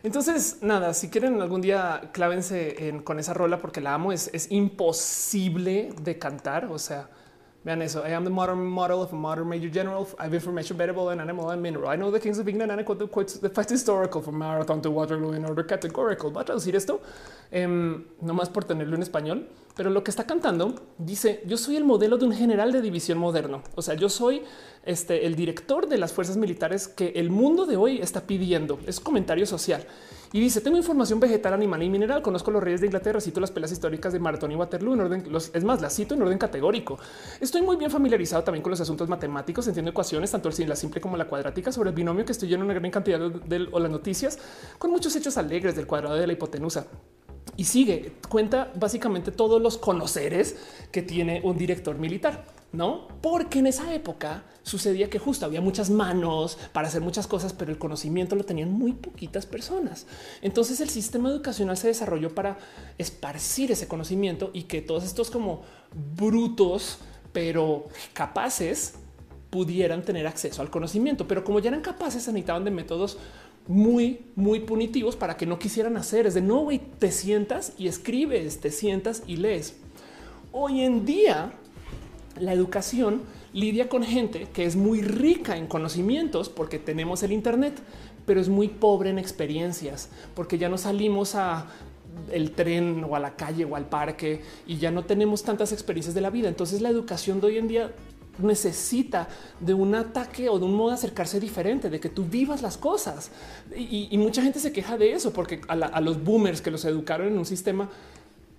Entonces, 0.02 0.58
nada, 0.62 0.94
si 0.94 1.08
quieren 1.08 1.40
algún 1.40 1.60
día 1.60 2.10
clávense 2.12 3.00
con 3.04 3.20
esa 3.20 3.32
rola 3.34 3.58
porque 3.58 3.80
la 3.80 3.94
amo, 3.94 4.12
es, 4.12 4.30
es 4.32 4.50
imposible 4.50 5.94
de 6.00 6.18
cantar. 6.18 6.64
O 6.64 6.78
sea, 6.78 7.08
Vean 7.64 7.80
eso. 7.80 8.02
I 8.04 8.12
am 8.12 8.24
the 8.24 8.30
modern 8.30 8.58
model 8.66 9.02
of 9.02 9.12
a 9.12 9.16
modern 9.16 9.48
major 9.48 9.70
general. 9.70 10.08
I 10.18 10.24
have 10.24 10.34
information 10.34 10.76
vegetable 10.76 11.10
and 11.10 11.20
animal 11.20 11.50
and 11.50 11.62
mineral. 11.62 11.88
I 11.88 11.96
know 11.96 12.10
the 12.10 12.18
kings 12.18 12.38
of 12.38 12.48
England 12.48 12.72
and 12.72 12.80
I 12.80 12.84
quote 12.84 12.98
the 12.98 13.06
quotes 13.06 13.38
the 13.38 13.50
fact 13.50 13.70
historical 13.70 14.20
from 14.20 14.38
marathon 14.38 14.82
to 14.82 14.90
Waterloo 14.90 15.32
in 15.32 15.44
order 15.44 15.64
categorical. 15.64 16.32
Va 16.32 16.40
a 16.40 16.44
traducir 16.44 16.74
esto 16.74 17.00
eh, 17.52 17.66
nomás 18.20 18.48
por 18.48 18.64
tenerlo 18.64 18.96
en 18.96 19.02
español. 19.02 19.46
Pero 19.76 19.90
lo 19.90 20.02
que 20.02 20.10
está 20.10 20.24
cantando 20.24 20.74
dice: 20.98 21.42
Yo 21.46 21.56
soy 21.56 21.76
el 21.76 21.84
modelo 21.84 22.18
de 22.18 22.24
un 22.24 22.32
general 22.32 22.72
de 22.72 22.82
división 22.82 23.18
moderno. 23.18 23.62
O 23.76 23.82
sea, 23.82 23.94
yo 23.94 24.08
soy 24.08 24.42
este, 24.84 25.24
el 25.26 25.36
director 25.36 25.88
de 25.88 25.98
las 25.98 26.12
fuerzas 26.12 26.36
militares 26.36 26.88
que 26.88 27.12
el 27.14 27.30
mundo 27.30 27.64
de 27.64 27.76
hoy 27.76 28.00
está 28.00 28.22
pidiendo. 28.22 28.80
Es 28.86 28.98
comentario 28.98 29.46
social. 29.46 29.86
Y 30.34 30.40
dice, 30.40 30.62
tengo 30.62 30.78
información 30.78 31.20
vegetal, 31.20 31.52
animal 31.52 31.82
y 31.82 31.90
mineral, 31.90 32.22
conozco 32.22 32.50
los 32.50 32.62
reyes 32.62 32.80
de 32.80 32.86
Inglaterra, 32.86 33.20
cito 33.20 33.38
las 33.38 33.50
pelas 33.50 33.70
históricas 33.70 34.14
de 34.14 34.18
Maratón 34.18 34.50
y 34.50 34.56
Waterloo 34.56 34.94
en 34.94 35.00
orden, 35.00 35.24
es 35.52 35.64
más, 35.64 35.82
las 35.82 35.94
cito 35.94 36.14
en 36.14 36.22
orden 36.22 36.38
categórico. 36.38 36.98
Estoy 37.38 37.60
muy 37.60 37.76
bien 37.76 37.90
familiarizado 37.90 38.42
también 38.42 38.62
con 38.62 38.70
los 38.70 38.80
asuntos 38.80 39.10
matemáticos, 39.10 39.66
entiendo 39.66 39.90
ecuaciones, 39.90 40.30
tanto 40.30 40.48
la 40.66 40.76
simple 40.76 41.02
como 41.02 41.18
la 41.18 41.26
cuadrática, 41.26 41.70
sobre 41.70 41.90
el 41.90 41.96
binomio 41.96 42.24
que 42.24 42.32
estoy 42.32 42.48
lleno 42.48 42.64
una 42.64 42.72
gran 42.72 42.90
cantidad 42.90 43.20
de, 43.20 43.58
las 43.58 43.90
noticias, 43.90 44.38
con 44.78 44.90
muchos 44.90 45.14
hechos 45.16 45.36
alegres 45.36 45.76
del 45.76 45.86
cuadrado 45.86 46.16
de 46.16 46.26
la 46.26 46.32
hipotenusa. 46.32 46.86
Y 47.56 47.64
sigue, 47.64 48.12
cuenta 48.30 48.72
básicamente 48.74 49.32
todos 49.32 49.60
los 49.60 49.76
conoceres 49.76 50.56
que 50.90 51.02
tiene 51.02 51.42
un 51.44 51.58
director 51.58 51.98
militar 51.98 52.42
no? 52.72 53.08
Porque 53.20 53.58
en 53.58 53.66
esa 53.66 53.94
época 53.94 54.44
sucedía 54.62 55.10
que 55.10 55.18
justo 55.18 55.44
había 55.44 55.60
muchas 55.60 55.90
manos 55.90 56.58
para 56.72 56.88
hacer 56.88 57.02
muchas 57.02 57.26
cosas, 57.26 57.52
pero 57.52 57.70
el 57.70 57.78
conocimiento 57.78 58.36
lo 58.36 58.44
tenían 58.44 58.72
muy 58.72 58.92
poquitas 58.92 59.46
personas. 59.46 60.06
Entonces 60.40 60.80
el 60.80 60.88
sistema 60.88 61.28
educacional 61.28 61.76
se 61.76 61.88
desarrolló 61.88 62.34
para 62.34 62.58
esparcir 62.98 63.72
ese 63.72 63.88
conocimiento 63.88 64.50
y 64.52 64.64
que 64.64 64.80
todos 64.80 65.04
estos 65.04 65.30
como 65.30 65.62
brutos, 66.16 66.98
pero 67.32 67.88
capaces 68.12 68.94
pudieran 69.50 70.02
tener 70.02 70.26
acceso 70.26 70.62
al 70.62 70.70
conocimiento. 70.70 71.28
Pero 71.28 71.44
como 71.44 71.60
ya 71.60 71.68
eran 71.68 71.82
capaces, 71.82 72.22
se 72.22 72.32
necesitaban 72.32 72.64
de 72.64 72.70
métodos 72.70 73.18
muy, 73.68 74.26
muy 74.34 74.60
punitivos 74.60 75.14
para 75.14 75.36
que 75.36 75.46
no 75.46 75.58
quisieran 75.58 75.96
hacer. 75.96 76.26
Es 76.26 76.34
de 76.34 76.40
no, 76.40 76.68
te 76.98 77.12
sientas 77.12 77.74
y 77.76 77.88
escribes, 77.88 78.60
te 78.60 78.70
sientas 78.70 79.22
y 79.26 79.36
lees. 79.36 79.76
Hoy 80.52 80.80
en 80.80 81.04
día, 81.04 81.52
la 82.38 82.52
educación 82.52 83.22
lidia 83.52 83.88
con 83.88 84.02
gente 84.02 84.48
que 84.52 84.64
es 84.64 84.76
muy 84.76 85.02
rica 85.02 85.56
en 85.56 85.66
conocimientos 85.66 86.48
porque 86.48 86.78
tenemos 86.78 87.22
el 87.22 87.32
Internet, 87.32 87.74
pero 88.26 88.40
es 88.40 88.48
muy 88.48 88.68
pobre 88.68 89.10
en 89.10 89.18
experiencias 89.18 90.08
porque 90.34 90.58
ya 90.58 90.68
no 90.68 90.78
salimos 90.78 91.34
a 91.34 91.66
el 92.30 92.52
tren 92.52 93.04
o 93.08 93.16
a 93.16 93.20
la 93.20 93.36
calle 93.36 93.64
o 93.64 93.76
al 93.76 93.86
parque 93.86 94.42
y 94.66 94.76
ya 94.76 94.90
no 94.90 95.04
tenemos 95.04 95.42
tantas 95.42 95.72
experiencias 95.72 96.14
de 96.14 96.20
la 96.20 96.30
vida. 96.30 96.48
Entonces 96.48 96.80
la 96.80 96.88
educación 96.88 97.40
de 97.40 97.46
hoy 97.48 97.58
en 97.58 97.68
día 97.68 97.90
necesita 98.38 99.28
de 99.60 99.74
un 99.74 99.94
ataque 99.94 100.48
o 100.48 100.58
de 100.58 100.64
un 100.64 100.74
modo 100.74 100.88
de 100.88 100.94
acercarse 100.94 101.38
diferente, 101.40 101.90
de 101.90 102.00
que 102.00 102.08
tú 102.08 102.24
vivas 102.24 102.62
las 102.62 102.76
cosas. 102.76 103.30
Y, 103.76 104.16
mucha 104.18 104.42
gente 104.42 104.58
se 104.58 104.72
queja 104.72 104.96
de 104.96 105.12
eso 105.12 105.32
porque 105.32 105.60
a, 105.68 106.00
los 106.00 106.22
boomers 106.22 106.62
que 106.62 106.70
los 106.70 106.84
educaron 106.84 107.28
en 107.28 107.38
un 107.38 107.46
sistema 107.46 107.90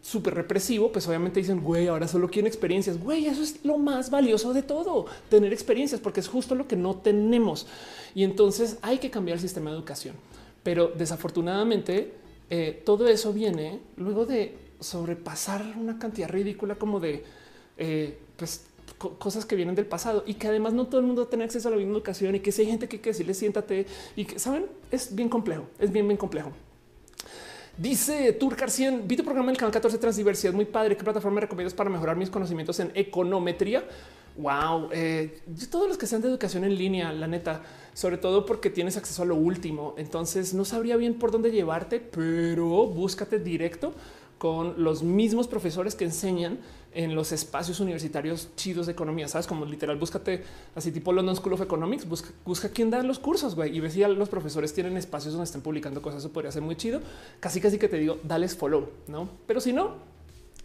súper 0.04 0.36
represivo, 0.36 0.92
pues 0.92 1.08
obviamente 1.08 1.40
dicen, 1.40 1.62
güey, 1.62 1.88
ahora 1.88 2.10
solo 2.10 2.30
quieren 2.30 2.46
experiencias. 2.46 3.00
Güey, 3.00 3.26
eso 3.26 3.42
es 3.42 3.64
lo 3.64 3.78
más 3.78 4.12
valioso 4.12 4.54
de 4.54 4.62
todo, 4.62 5.06
tener 5.30 5.54
experiencias, 5.54 6.02
porque 6.02 6.20
es 6.20 6.28
justo 6.28 6.56
lo 6.56 6.68
que 6.68 6.76
no 6.76 6.98
tenemos. 6.98 7.66
Y 8.14 8.24
entonces 8.24 8.78
hay 8.82 8.98
que 9.00 9.10
cambiar 9.10 9.38
el 9.38 9.42
sistema 9.42 9.72
de 9.72 9.78
educación. 9.78 10.16
Pero 10.62 10.90
desafortunadamente, 10.90 12.14
eh, 12.50 12.84
todo 12.86 13.08
eso 13.08 13.32
viene 13.32 13.80
luego 13.96 14.26
de 14.26 14.58
sobrepasar 14.82 15.74
una 15.80 15.98
cantidad 15.98 16.30
ridícula 16.30 16.76
como 16.76 17.00
de 17.00 17.24
eh, 17.78 18.18
pues, 18.36 18.66
cosas 18.98 19.46
que 19.46 19.56
vienen 19.56 19.76
del 19.76 19.86
pasado 19.86 20.24
y 20.28 20.34
que 20.34 20.48
además 20.50 20.74
no 20.74 20.88
todo 20.88 21.00
el 21.00 21.08
mundo 21.08 21.28
tiene 21.28 21.46
acceso 21.46 21.70
a 21.70 21.72
la 21.72 21.78
misma 21.78 21.94
educación 21.94 22.36
y 22.36 22.42
que 22.42 22.52
si 22.52 22.64
hay 22.64 22.68
gente 22.68 22.90
que, 22.90 23.00
que 23.00 23.12
decirle 23.12 23.34
siéntate 23.34 23.86
y 24.18 24.26
que 24.26 24.38
saben, 24.38 24.66
es 24.92 25.16
bien 25.16 25.30
complejo, 25.30 25.66
es 25.80 25.92
bien, 25.94 26.06
bien 26.06 26.18
complejo. 26.18 26.52
Dice 27.78 28.34
Turcar 28.34 28.70
100, 28.70 29.08
vi 29.08 29.18
tu 29.18 29.24
programa 29.24 29.50
en 29.50 29.56
el 29.56 29.58
canal 29.58 29.74
14 29.74 29.98
Transdiversidad, 29.98 30.54
muy 30.54 30.66
padre. 30.66 30.96
¿Qué 30.96 31.04
plataforma 31.04 31.42
recomiendas 31.42 31.74
para 31.74 31.90
mejorar 31.90 32.16
mis 32.16 32.30
conocimientos 32.30 32.80
en 32.80 32.92
econometría? 32.94 33.84
Wow, 34.38 34.90
eh, 34.92 35.42
todos 35.72 35.88
los 35.88 35.98
que 35.98 36.06
sean 36.06 36.22
de 36.22 36.28
educación 36.28 36.64
en 36.66 36.76
línea, 36.76 37.12
la 37.12 37.26
neta, 37.26 37.64
sobre 37.96 38.18
todo 38.18 38.46
porque 38.46 38.70
tienes 38.70 38.96
acceso 38.96 39.24
a 39.24 39.26
lo 39.26 39.36
último. 39.36 39.96
Entonces 39.98 40.54
no 40.54 40.66
sabría 40.66 40.98
bien 40.98 41.16
por 41.16 41.32
dónde 41.32 41.50
llevarte, 41.50 42.00
pero 42.00 42.86
búscate 42.86 43.40
directo 43.40 43.96
con 44.38 44.76
los 44.84 45.02
mismos 45.02 45.48
profesores 45.48 45.96
que 45.96 46.06
enseñan 46.06 46.60
en 46.96 47.16
los 47.16 47.32
espacios 47.32 47.80
universitarios 47.80 48.50
chidos 48.56 48.86
de 48.86 48.92
economía, 48.92 49.28
sabes, 49.28 49.48
como 49.48 49.66
literal, 49.66 49.98
búscate 49.98 50.44
así 50.76 50.92
tipo 50.92 51.12
London 51.14 51.36
School 51.36 51.54
of 51.54 51.62
Economics, 51.62 52.08
busca, 52.08 52.30
busca 52.46 52.70
quién 52.70 52.90
da 52.90 53.02
los 53.04 53.20
cursos 53.20 53.56
güey, 53.56 53.76
y 53.76 53.80
ves 53.80 53.94
si 53.94 54.00
los 54.02 54.30
profesores 54.30 54.74
tienen 54.74 54.98
espacios 54.98 55.34
donde 55.34 55.46
estén 55.46 55.62
publicando 55.62 56.02
cosas. 56.02 56.20
Eso 56.20 56.32
podría 56.32 56.52
ser 56.52 56.62
muy 56.62 56.76
chido. 56.76 57.02
Casi, 57.40 57.60
casi 57.62 57.78
que 57.78 57.88
te 57.88 57.98
digo, 57.98 58.20
dales 58.24 58.56
follow, 58.56 58.90
no? 59.08 59.30
Pero 59.48 59.60
si 59.60 59.74
no, 59.74 59.96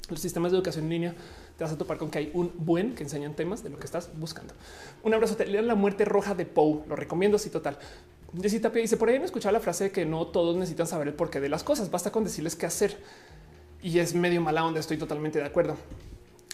los 0.09 0.21
sistemas 0.21 0.53
de 0.53 0.59
educación 0.59 0.85
en 0.85 0.91
línea 0.91 1.15
te 1.57 1.65
vas 1.65 1.73
a 1.73 1.79
topar 1.79 1.99
con 1.99 2.11
que 2.11 2.19
hay 2.19 2.31
un 2.35 2.53
buen 2.57 2.95
que 2.95 3.03
enseñan 3.03 3.35
temas 3.35 3.63
de 3.65 3.71
lo 3.71 3.79
que 3.79 3.85
estás 3.85 4.11
buscando. 4.17 4.55
Un 5.03 5.13
abrazo. 5.13 5.37
Te 5.37 5.45
lean 5.47 5.67
la 5.67 5.75
muerte 5.75 6.05
roja 6.05 6.35
de 6.35 6.47
Poe. 6.47 6.83
Lo 6.89 6.95
recomiendo. 6.95 7.37
Sí, 7.37 7.51
total. 7.51 7.79
Jessy 8.41 8.61
Tapia 8.61 8.83
dice 8.83 8.97
por 8.97 9.09
ahí 9.09 9.19
no 9.19 9.25
escuchar 9.25 9.53
la 9.53 9.61
frase 9.61 9.85
de 9.85 9.91
que 9.91 10.05
no 10.05 10.27
todos 10.29 10.55
necesitan 10.55 10.87
saber 10.87 11.09
el 11.09 11.15
porqué 11.15 11.41
de 11.41 11.49
las 11.49 11.65
cosas. 11.65 11.91
Basta 11.91 12.13
con 12.13 12.23
decirles 12.23 12.55
qué 12.55 12.67
hacer 12.67 12.97
y 13.83 13.99
es 13.99 14.15
medio 14.15 14.41
mala 14.41 14.65
onda. 14.65 14.79
Estoy 14.79 14.99
totalmente 14.99 15.41
de 15.41 15.47
acuerdo. 15.47 15.77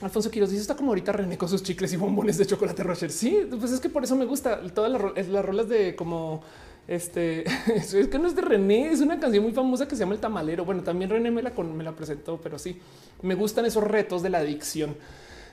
Alfonso 0.03 0.31
Quiroz 0.31 0.51
dice 0.51 0.63
está 0.63 0.75
como 0.75 0.91
ahorita 0.91 1.13
René 1.13 1.39
con 1.39 1.49
sus 1.49 1.63
chicles 1.63 1.93
y 1.93 1.97
bombones 1.97 2.37
de 2.37 2.47
chocolate 2.47 2.83
Rocher. 2.83 3.11
Sí, 3.11 3.47
pues 3.59 3.71
es 3.71 3.81
que 3.81 3.89
por 3.89 4.03
eso 4.03 4.17
me 4.17 4.25
gusta 4.25 4.61
todas 4.75 4.91
las, 4.91 5.29
las 5.29 5.45
rolas 5.45 5.69
de 5.69 5.95
como 5.95 6.43
este 6.89 7.45
es 7.75 8.09
que 8.09 8.19
no 8.19 8.27
es 8.27 8.35
de 8.35 8.43
René, 8.43 8.91
es 8.91 9.01
una 9.01 9.21
canción 9.21 9.45
muy 9.45 9.53
famosa 9.53 9.87
que 9.87 9.95
se 9.95 10.01
llama 10.01 10.15
El 10.15 10.21
Tamalero. 10.21 10.65
Bueno, 10.65 10.83
también 10.83 11.11
René 11.11 11.31
me 11.31 11.43
la, 11.43 11.51
me 11.51 11.85
la 11.85 11.93
presentó, 11.93 12.41
pero 12.41 12.59
sí 12.59 12.81
me 13.23 13.35
gustan 13.35 13.67
esos 13.67 13.85
retos 13.85 14.23
de 14.23 14.31
la 14.31 14.39
adicción. 14.39 14.97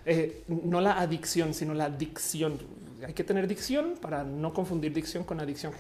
Eh, 0.06 0.44
no 0.48 0.82
la 0.82 1.00
adicción, 1.00 1.54
sino 1.54 1.76
la 1.76 1.86
adicción 1.86 2.60
hay 3.06 3.14
que 3.14 3.24
tener 3.24 3.48
dicción 3.48 3.96
para 4.00 4.24
no 4.24 4.54
confundir 4.54 4.94
dicción 4.94 5.24
con 5.24 5.40
adicción. 5.40 5.74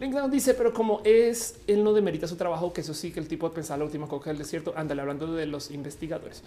LinkedIn 0.00 0.30
dice, 0.30 0.54
pero 0.54 0.72
como 0.72 1.00
es, 1.04 1.60
él 1.66 1.82
no 1.82 1.92
demerita 1.92 2.26
su 2.26 2.36
trabajo, 2.36 2.72
que 2.72 2.82
eso 2.82 2.94
sí, 2.94 3.10
que 3.10 3.20
el 3.20 3.28
tipo 3.28 3.48
de 3.48 3.54
pensar 3.54 3.78
la 3.78 3.84
última 3.84 4.08
coca 4.08 4.30
del 4.30 4.38
desierto. 4.38 4.72
Ándale, 4.76 5.00
hablando 5.00 5.34
de 5.34 5.46
los 5.46 5.70
investigadores. 5.70 6.42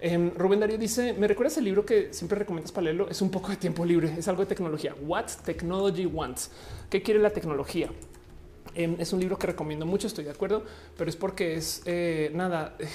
Em, 0.00 0.32
Rubén 0.34 0.60
Darío 0.60 0.78
dice, 0.78 1.12
¿me 1.12 1.26
recuerdas 1.26 1.58
el 1.58 1.64
libro 1.64 1.84
que 1.84 2.12
siempre 2.12 2.38
recomiendas 2.38 2.72
para 2.72 2.84
leerlo? 2.84 3.08
Es 3.08 3.20
un 3.20 3.30
poco 3.30 3.48
de 3.50 3.56
tiempo 3.56 3.84
libre, 3.84 4.14
es 4.16 4.28
algo 4.28 4.42
de 4.42 4.46
tecnología. 4.46 4.94
What 5.00 5.26
Technology 5.44 6.06
Wants. 6.06 6.50
¿Qué 6.88 7.02
quiere 7.02 7.20
la 7.20 7.30
tecnología? 7.30 7.90
Em, 8.74 8.96
es 8.98 9.12
un 9.12 9.20
libro 9.20 9.38
que 9.38 9.46
recomiendo 9.46 9.86
mucho, 9.86 10.06
estoy 10.06 10.24
de 10.24 10.30
acuerdo, 10.30 10.64
pero 10.96 11.10
es 11.10 11.16
porque 11.16 11.54
es 11.54 11.82
eh, 11.84 12.30
nada, 12.34 12.76
eh, 12.78 12.86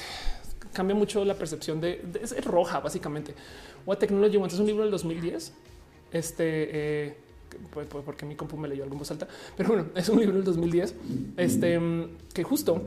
cambia 0.71 0.95
mucho 0.95 1.25
la 1.25 1.35
percepción 1.35 1.81
de, 1.81 2.01
es 2.21 2.45
roja, 2.45 2.79
básicamente. 2.79 3.33
What 3.85 3.97
Technology 3.97 4.37
Wants 4.37 4.53
es 4.53 4.59
un 4.61 4.67
libro 4.67 4.83
del 4.83 4.91
2010 4.91 5.51
este, 6.13 7.07
eh, 7.07 7.17
pues, 7.71 7.87
pues, 7.87 8.03
porque 8.03 8.25
mi 8.25 8.35
compu 8.35 8.57
me 8.57 8.67
leyó 8.67 8.83
algo 8.83 8.95
en 8.95 8.99
voz 8.99 9.11
alta, 9.11 9.27
pero 9.57 9.69
bueno, 9.69 9.85
es 9.95 10.07
un 10.09 10.19
libro 10.19 10.35
del 10.35 10.43
2010, 10.43 10.95
este, 11.37 11.79
que 12.33 12.43
justo 12.43 12.81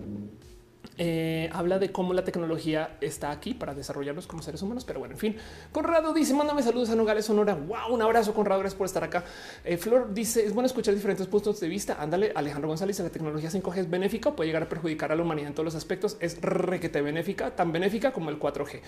eh, 0.98 1.50
habla 1.52 1.78
de 1.78 1.92
cómo 1.92 2.14
la 2.14 2.24
tecnología 2.24 2.96
está 3.00 3.30
aquí 3.30 3.52
para 3.54 3.74
desarrollarnos 3.74 4.26
como 4.26 4.42
seres 4.42 4.62
humanos. 4.62 4.84
Pero 4.84 4.98
bueno, 4.98 5.14
en 5.14 5.18
fin, 5.18 5.36
Conrado 5.72 6.12
dice: 6.14 6.34
Mándame 6.34 6.62
saludos 6.62 6.90
a 6.90 6.96
Nogales, 6.96 7.24
Sonora. 7.26 7.54
Wow, 7.54 7.94
un 7.94 8.02
abrazo, 8.02 8.32
Conrado. 8.34 8.60
Gracias 8.60 8.78
por 8.78 8.86
estar 8.86 9.04
acá. 9.04 9.24
Eh, 9.64 9.76
Flor 9.76 10.14
dice: 10.14 10.44
Es 10.44 10.54
bueno 10.54 10.66
escuchar 10.66 10.94
diferentes 10.94 11.26
puntos 11.26 11.60
de 11.60 11.68
vista. 11.68 11.96
Ándale, 12.00 12.32
Alejandro 12.34 12.68
González. 12.68 12.98
La 13.00 13.10
tecnología 13.10 13.50
5G 13.50 13.78
es 13.78 13.90
benéfica, 13.90 14.34
puede 14.34 14.48
llegar 14.48 14.62
a 14.62 14.68
perjudicar 14.68 15.12
a 15.12 15.16
la 15.16 15.22
humanidad 15.22 15.48
en 15.48 15.54
todos 15.54 15.64
los 15.66 15.74
aspectos. 15.74 16.16
Es 16.20 16.40
requete 16.40 17.02
benéfica, 17.02 17.54
tan 17.54 17.72
benéfica 17.72 18.12
como 18.12 18.30
el 18.30 18.38
4G. 18.38 18.80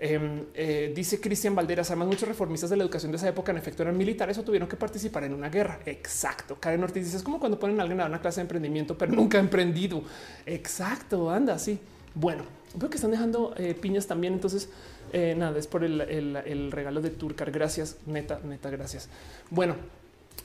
Em, 0.00 0.44
eh, 0.54 0.92
dice 0.94 1.20
Cristian 1.20 1.56
Valderas, 1.56 1.90
además 1.90 2.06
muchos 2.06 2.28
reformistas 2.28 2.70
de 2.70 2.76
la 2.76 2.84
educación 2.84 3.10
de 3.10 3.16
esa 3.16 3.28
época 3.28 3.50
en 3.50 3.58
efecto 3.58 3.82
eran 3.82 3.96
militares 3.96 4.38
o 4.38 4.44
tuvieron 4.44 4.68
que 4.68 4.76
participar 4.76 5.24
en 5.24 5.34
una 5.34 5.48
guerra. 5.48 5.80
Exacto. 5.86 6.56
Karen 6.60 6.82
Ortiz 6.84 7.04
dice, 7.04 7.16
es 7.16 7.22
como 7.24 7.40
cuando 7.40 7.58
ponen 7.58 7.80
a 7.80 7.82
alguien 7.82 8.00
a 8.00 8.06
una 8.06 8.20
clase 8.20 8.36
de 8.36 8.42
emprendimiento, 8.42 8.96
pero 8.96 9.12
nunca 9.12 9.38
ha 9.38 9.40
emprendido. 9.40 10.02
Exacto, 10.46 11.30
anda, 11.30 11.47
así. 11.54 11.78
Bueno, 12.14 12.44
veo 12.74 12.90
que 12.90 12.96
están 12.96 13.10
dejando 13.10 13.54
eh, 13.56 13.74
piñas 13.74 14.06
también, 14.06 14.34
entonces 14.34 14.68
eh, 15.12 15.34
nada, 15.36 15.58
es 15.58 15.66
por 15.66 15.84
el, 15.84 16.70
regalo 16.72 17.00
de 17.00 17.10
Turcar. 17.10 17.50
Gracias, 17.50 17.96
neta, 18.06 18.40
neta, 18.44 18.70
gracias. 18.70 19.08
Bueno, 19.50 19.76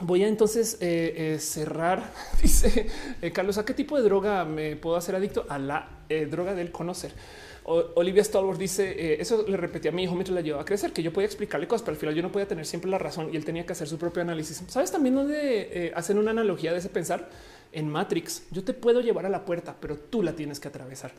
Voy 0.01 0.23
a 0.23 0.27
entonces 0.27 0.79
cerrar. 1.39 2.11
Dice 2.41 2.87
Carlos, 3.31 3.59
¿a 3.59 3.63
qué 3.63 3.75
tipo 3.75 3.95
de 3.95 4.01
droga 4.01 4.43
me 4.43 4.75
puedo 4.75 4.95
hacer 4.95 5.13
adicto? 5.13 5.45
A 5.49 5.59
la 5.59 5.87
droga 6.31 6.55
del 6.55 6.71
conocer. 6.71 7.11
Olivia 7.65 8.23
Stallworth 8.23 8.59
dice 8.59 8.91
eh, 8.91 9.17
eso 9.21 9.45
le 9.47 9.55
repetí 9.55 9.87
a 9.87 9.91
mi 9.91 10.03
hijo 10.03 10.13
mientras 10.13 10.35
la 10.35 10.41
llevaba 10.41 10.63
a 10.63 10.65
crecer, 10.65 10.91
que 10.91 11.01
yo 11.01 11.13
podía 11.13 11.27
explicarle 11.27 11.67
cosas, 11.67 11.83
pero 11.83 11.93
al 11.93 11.99
final 11.99 12.15
yo 12.15 12.21
no 12.21 12.31
podía 12.31 12.47
tener 12.47 12.65
siempre 12.65 12.91
la 12.91 12.97
razón 12.97 13.29
y 13.31 13.37
él 13.37 13.45
tenía 13.45 13.65
que 13.65 13.71
hacer 13.71 13.87
su 13.87 13.97
propio 13.97 14.21
análisis. 14.21 14.63
Sabes 14.67 14.91
también 14.91 15.15
dónde 15.15 15.69
eh, 15.71 15.91
hacen 15.95 16.17
una 16.17 16.31
analogía 16.31 16.73
de 16.73 16.79
ese 16.79 16.89
pensar 16.89 17.29
en 17.71 17.89
Matrix. 17.89 18.43
Yo 18.51 18.63
te 18.63 18.73
puedo 18.73 19.01
llevar 19.01 19.25
a 19.25 19.29
la 19.29 19.45
puerta, 19.45 19.75
pero 19.79 19.97
tú 19.97 20.23
la 20.23 20.33
tienes 20.33 20.59
que 20.59 20.67
atravesar. 20.67 21.11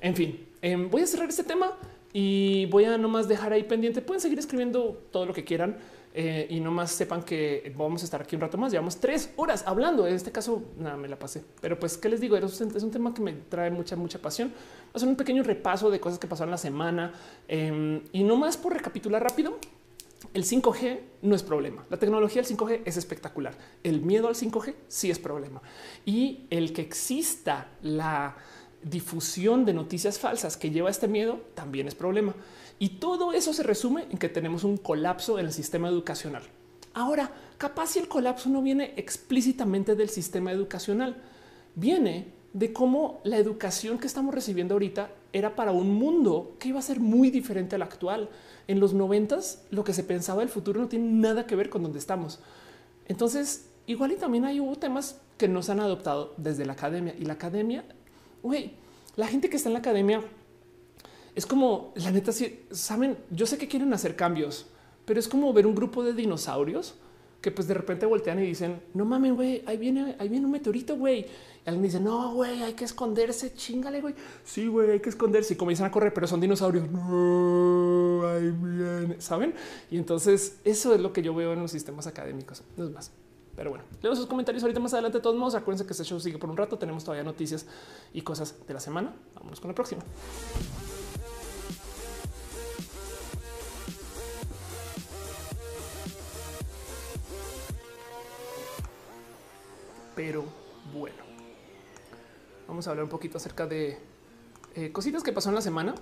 En 0.00 0.16
fin, 0.16 0.46
em, 0.62 0.90
voy 0.90 1.02
a 1.02 1.06
cerrar 1.06 1.28
este 1.28 1.44
tema 1.44 1.76
y 2.12 2.66
voy 2.66 2.84
a 2.84 2.98
nomás 2.98 3.28
dejar 3.28 3.52
ahí 3.52 3.62
pendiente. 3.62 4.02
Pueden 4.02 4.20
seguir 4.20 4.38
escribiendo 4.38 5.00
todo 5.12 5.26
lo 5.26 5.32
que 5.32 5.44
quieran. 5.44 5.76
Eh, 6.12 6.48
y 6.50 6.58
no 6.58 6.72
más 6.72 6.90
sepan 6.90 7.22
que 7.22 7.72
vamos 7.76 8.02
a 8.02 8.04
estar 8.04 8.20
aquí 8.20 8.34
un 8.34 8.42
rato 8.42 8.58
más. 8.58 8.72
Llevamos 8.72 8.98
tres 8.98 9.32
horas 9.36 9.62
hablando. 9.66 10.06
En 10.06 10.14
este 10.14 10.32
caso, 10.32 10.62
nada, 10.78 10.96
me 10.96 11.08
la 11.08 11.18
pasé. 11.18 11.44
Pero 11.60 11.78
pues, 11.78 11.96
¿qué 11.96 12.08
les 12.08 12.20
digo? 12.20 12.36
Es 12.36 12.60
un 12.60 12.90
tema 12.90 13.14
que 13.14 13.22
me 13.22 13.32
trae 13.32 13.70
mucha, 13.70 13.96
mucha 13.96 14.18
pasión. 14.18 14.48
Va 14.48 14.92
a 14.94 14.96
hacer 14.96 15.08
un 15.08 15.16
pequeño 15.16 15.42
repaso 15.42 15.90
de 15.90 16.00
cosas 16.00 16.18
que 16.18 16.26
pasaron 16.26 16.50
la 16.50 16.58
semana. 16.58 17.12
Em, 17.46 18.02
y 18.12 18.24
no 18.24 18.36
más 18.36 18.56
por 18.56 18.72
recapitular 18.72 19.22
rápido. 19.22 19.58
El 20.34 20.44
5G 20.44 21.00
no 21.22 21.34
es 21.34 21.42
problema. 21.42 21.86
La 21.90 21.96
tecnología 21.96 22.42
del 22.42 22.56
5G 22.56 22.82
es 22.84 22.96
espectacular. 22.96 23.54
El 23.82 24.02
miedo 24.02 24.28
al 24.28 24.34
5G 24.34 24.74
sí 24.88 25.10
es 25.10 25.18
problema. 25.18 25.62
Y 26.04 26.46
el 26.50 26.72
que 26.72 26.82
exista 26.82 27.68
la 27.82 28.36
difusión 28.82 29.64
de 29.64 29.74
noticias 29.74 30.18
falsas 30.18 30.56
que 30.56 30.70
lleva 30.70 30.90
este 30.90 31.08
miedo 31.08 31.40
también 31.54 31.86
es 31.86 31.94
problema. 31.94 32.34
Y 32.80 32.88
todo 32.98 33.34
eso 33.34 33.52
se 33.52 33.62
resume 33.62 34.06
en 34.10 34.16
que 34.16 34.30
tenemos 34.30 34.64
un 34.64 34.78
colapso 34.78 35.38
en 35.38 35.44
el 35.44 35.52
sistema 35.52 35.88
educacional. 35.88 36.42
Ahora, 36.94 37.30
capaz 37.58 37.88
si 37.90 37.98
el 37.98 38.08
colapso 38.08 38.48
no 38.48 38.62
viene 38.62 38.94
explícitamente 38.96 39.94
del 39.94 40.08
sistema 40.08 40.50
educacional, 40.50 41.22
viene 41.74 42.32
de 42.54 42.72
cómo 42.72 43.20
la 43.22 43.36
educación 43.36 43.98
que 43.98 44.06
estamos 44.06 44.34
recibiendo 44.34 44.74
ahorita 44.74 45.10
era 45.34 45.54
para 45.54 45.72
un 45.72 45.94
mundo 45.94 46.56
que 46.58 46.68
iba 46.68 46.78
a 46.78 46.82
ser 46.82 47.00
muy 47.00 47.30
diferente 47.30 47.76
al 47.76 47.82
actual. 47.82 48.30
En 48.66 48.80
los 48.80 48.94
noventas, 48.94 49.62
lo 49.70 49.84
que 49.84 49.92
se 49.92 50.02
pensaba 50.02 50.40
del 50.40 50.48
futuro 50.48 50.80
no 50.80 50.88
tiene 50.88 51.12
nada 51.12 51.46
que 51.46 51.56
ver 51.56 51.68
con 51.68 51.82
donde 51.82 51.98
estamos. 51.98 52.40
Entonces, 53.08 53.68
igual 53.86 54.12
y 54.12 54.16
también 54.16 54.46
hay 54.46 54.58
hubo 54.58 54.76
temas 54.76 55.20
que 55.36 55.48
nos 55.48 55.68
han 55.68 55.80
adoptado 55.80 56.32
desde 56.38 56.64
la 56.64 56.72
academia 56.72 57.14
y 57.18 57.26
la 57.26 57.34
academia, 57.34 57.84
güey, 58.42 58.72
la 59.16 59.26
gente 59.26 59.50
que 59.50 59.58
está 59.58 59.68
en 59.68 59.74
la 59.74 59.80
academia 59.80 60.22
es 61.34 61.46
como 61.46 61.92
la 61.96 62.10
neta, 62.10 62.32
si 62.32 62.66
saben, 62.70 63.18
yo 63.30 63.46
sé 63.46 63.58
que 63.58 63.68
quieren 63.68 63.92
hacer 63.92 64.16
cambios, 64.16 64.66
pero 65.04 65.20
es 65.20 65.28
como 65.28 65.52
ver 65.52 65.66
un 65.66 65.74
grupo 65.74 66.02
de 66.02 66.12
dinosaurios 66.12 66.94
que 67.40 67.50
pues 67.50 67.66
de 67.66 67.74
repente 67.74 68.06
voltean 68.06 68.38
y 68.38 68.42
dicen, 68.42 68.82
no 68.92 69.04
mames, 69.04 69.34
güey, 69.34 69.62
ahí 69.66 69.76
viene, 69.78 70.14
ahí 70.18 70.28
viene 70.28 70.46
un 70.46 70.52
meteorito, 70.52 70.96
güey. 70.96 71.26
Alguien 71.64 71.82
dice, 71.82 72.00
no, 72.00 72.34
güey, 72.34 72.62
hay 72.62 72.74
que 72.74 72.84
esconderse, 72.84 73.54
chingale, 73.54 74.00
güey. 74.00 74.14
Sí, 74.44 74.66
güey, 74.66 74.90
hay 74.90 75.00
que 75.00 75.10
esconderse. 75.10 75.54
Y 75.54 75.56
comienzan 75.56 75.86
a 75.86 75.90
correr, 75.90 76.12
pero 76.12 76.26
son 76.26 76.40
dinosaurios. 76.40 76.90
No, 76.90 78.26
ahí 78.26 78.50
viene, 78.50 79.20
¿saben? 79.20 79.54
Y 79.90 79.98
entonces 79.98 80.58
eso 80.64 80.94
es 80.94 81.00
lo 81.00 81.12
que 81.12 81.22
yo 81.22 81.34
veo 81.34 81.52
en 81.52 81.60
los 81.60 81.70
sistemas 81.70 82.06
académicos. 82.06 82.62
No 82.76 82.84
es 82.84 82.90
más. 82.90 83.12
Pero 83.56 83.70
bueno, 83.70 83.84
leo 84.02 84.16
sus 84.16 84.26
comentarios 84.26 84.62
ahorita 84.62 84.80
más 84.80 84.92
adelante. 84.94 85.18
De 85.18 85.22
todos 85.22 85.36
modos, 85.36 85.54
acuérdense 85.54 85.84
que 85.86 85.92
este 85.92 86.04
show 86.04 86.18
sigue 86.18 86.38
por 86.38 86.48
un 86.48 86.56
rato. 86.56 86.78
Tenemos 86.78 87.04
todavía 87.04 87.24
noticias 87.24 87.66
y 88.12 88.22
cosas 88.22 88.54
de 88.66 88.74
la 88.74 88.80
semana. 88.80 89.14
Vámonos 89.34 89.60
con 89.60 89.68
la 89.68 89.74
próxima. 89.74 90.02
Pero 100.20 100.44
bueno. 100.92 101.16
Vamos 102.68 102.86
a 102.86 102.90
hablar 102.90 103.04
un 103.04 103.08
poquito 103.08 103.38
acerca 103.38 103.66
de 103.66 103.98
eh, 104.74 104.92
cositas 104.92 105.22
que 105.22 105.32
pasó 105.32 105.48
en 105.48 105.54
la 105.54 105.62
semana. 105.62 105.94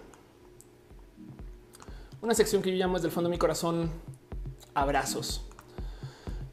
Una 2.21 2.35
sección 2.35 2.61
que 2.61 2.73
yo 2.73 2.77
llamo 2.77 2.95
desde 2.95 3.07
el 3.07 3.13
fondo 3.13 3.31
de 3.31 3.37
mi 3.37 3.39
corazón 3.39 3.93
abrazos. 4.75 5.48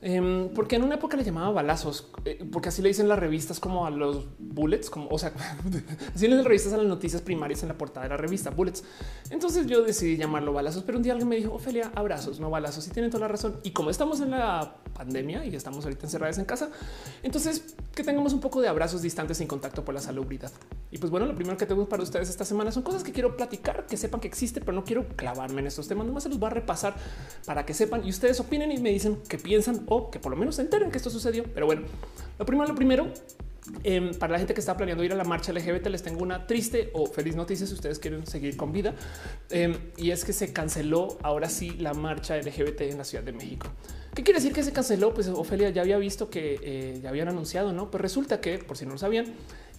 Em, 0.07 0.49
porque 0.49 0.75
en 0.75 0.83
una 0.83 0.95
época 0.95 1.17
le 1.17 1.23
llamaba 1.23 1.49
balazos, 1.49 2.11
eh, 2.25 2.47
porque 2.51 2.69
así 2.69 2.83
le 2.83 2.89
dicen 2.89 3.07
las 3.07 3.17
revistas 3.17 3.59
como 3.59 3.87
a 3.87 3.89
los 3.89 4.27
bullets, 4.37 4.91
como 4.91 5.09
o 5.09 5.17
sea, 5.17 5.33
así 6.13 6.27
le 6.27 6.35
dicen 6.35 6.45
revistas 6.45 6.73
a 6.73 6.77
las 6.77 6.85
noticias 6.85 7.23
primarias 7.23 7.63
en 7.63 7.69
la 7.69 7.75
portada 7.75 8.03
de 8.03 8.09
la 8.09 8.17
revista 8.17 8.51
bullets. 8.51 8.83
Entonces 9.31 9.65
yo 9.65 9.81
decidí 9.81 10.15
llamarlo 10.15 10.53
balazos, 10.53 10.83
pero 10.83 10.99
un 10.99 11.03
día 11.03 11.13
alguien 11.13 11.27
me 11.27 11.37
dijo 11.37 11.55
Ofelia, 11.55 11.91
abrazos, 11.95 12.39
no 12.39 12.51
balazos. 12.51 12.87
Y 12.87 12.91
tienen 12.91 13.09
toda 13.09 13.21
la 13.21 13.29
razón. 13.29 13.59
Y 13.63 13.71
como 13.71 13.89
estamos 13.89 14.21
en 14.21 14.29
la 14.29 14.75
pandemia 14.93 15.43
y 15.43 15.55
estamos 15.55 15.83
ahorita 15.83 16.05
encerradas 16.05 16.37
en 16.37 16.45
casa, 16.45 16.69
entonces 17.23 17.75
que 17.95 18.03
tengamos 18.03 18.31
un 18.31 18.41
poco 18.41 18.61
de 18.61 18.67
abrazos 18.67 19.01
distantes 19.01 19.39
sin 19.39 19.47
contacto 19.47 19.83
por 19.83 19.95
la 19.95 20.01
salubridad. 20.01 20.51
Y 20.91 20.99
pues 20.99 21.09
bueno, 21.09 21.25
lo 21.25 21.33
primero 21.33 21.57
que 21.57 21.65
tengo 21.65 21.89
para 21.89 22.03
ustedes 22.03 22.29
esta 22.29 22.45
semana 22.45 22.71
son 22.71 22.83
cosas 22.83 23.03
que 23.03 23.11
quiero 23.11 23.35
platicar, 23.35 23.87
que 23.87 23.97
sepan 23.97 24.21
que 24.21 24.27
existe, 24.27 24.61
pero 24.61 24.73
no 24.73 24.83
quiero 24.83 25.07
clavarme 25.15 25.61
en 25.61 25.67
estos 25.67 25.87
temas. 25.87 26.05
Nomás 26.05 26.23
se 26.23 26.29
los 26.29 26.41
va 26.41 26.47
a 26.47 26.51
repasar 26.51 26.93
para 27.47 27.65
que 27.65 27.73
sepan 27.73 28.05
y 28.05 28.11
ustedes 28.11 28.39
opinen 28.39 28.71
y 28.71 28.77
me 28.77 28.91
dicen 28.91 29.17
qué 29.27 29.39
piensan 29.39 29.83
que 30.11 30.19
por 30.19 30.31
lo 30.31 30.37
menos 30.37 30.55
se 30.55 30.61
enteren 30.61 30.91
que 30.91 30.97
esto 30.97 31.09
sucedió. 31.09 31.43
Pero 31.53 31.65
bueno, 31.65 31.83
lo 32.37 32.45
primero, 32.45 32.67
lo 32.67 32.75
primero, 32.75 33.07
em, 33.83 34.13
para 34.13 34.33
la 34.33 34.39
gente 34.39 34.53
que 34.53 34.59
está 34.59 34.75
planeando 34.77 35.03
ir 35.03 35.11
a 35.13 35.15
la 35.15 35.23
marcha 35.23 35.51
LGBT, 35.51 35.89
les 35.89 36.03
tengo 36.03 36.21
una 36.21 36.47
triste 36.47 36.91
o 36.93 37.05
feliz 37.05 37.35
noticia 37.35 37.65
si 37.65 37.73
ustedes 37.73 37.99
quieren 37.99 38.25
seguir 38.27 38.57
con 38.57 38.71
vida. 38.71 38.93
Em, 39.49 39.75
y 39.97 40.11
es 40.11 40.25
que 40.25 40.33
se 40.33 40.53
canceló 40.53 41.17
ahora 41.23 41.49
sí 41.49 41.71
la 41.71 41.93
marcha 41.93 42.37
LGBT 42.37 42.89
en 42.89 42.97
la 42.97 43.03
Ciudad 43.03 43.23
de 43.23 43.31
México. 43.31 43.67
¿Qué 44.13 44.23
quiere 44.23 44.39
decir 44.39 44.53
que 44.53 44.63
se 44.63 44.71
canceló? 44.71 45.13
Pues 45.13 45.27
Ofelia 45.27 45.69
ya 45.71 45.81
había 45.81 45.97
visto 45.97 46.29
que 46.29 46.59
eh, 46.63 46.99
ya 47.01 47.09
habían 47.09 47.27
anunciado, 47.27 47.73
no? 47.73 47.91
Pues 47.91 48.01
resulta 48.01 48.39
que, 48.39 48.59
por 48.59 48.77
si 48.77 48.85
no 48.85 48.93
lo 48.93 48.97
sabían, 48.97 49.25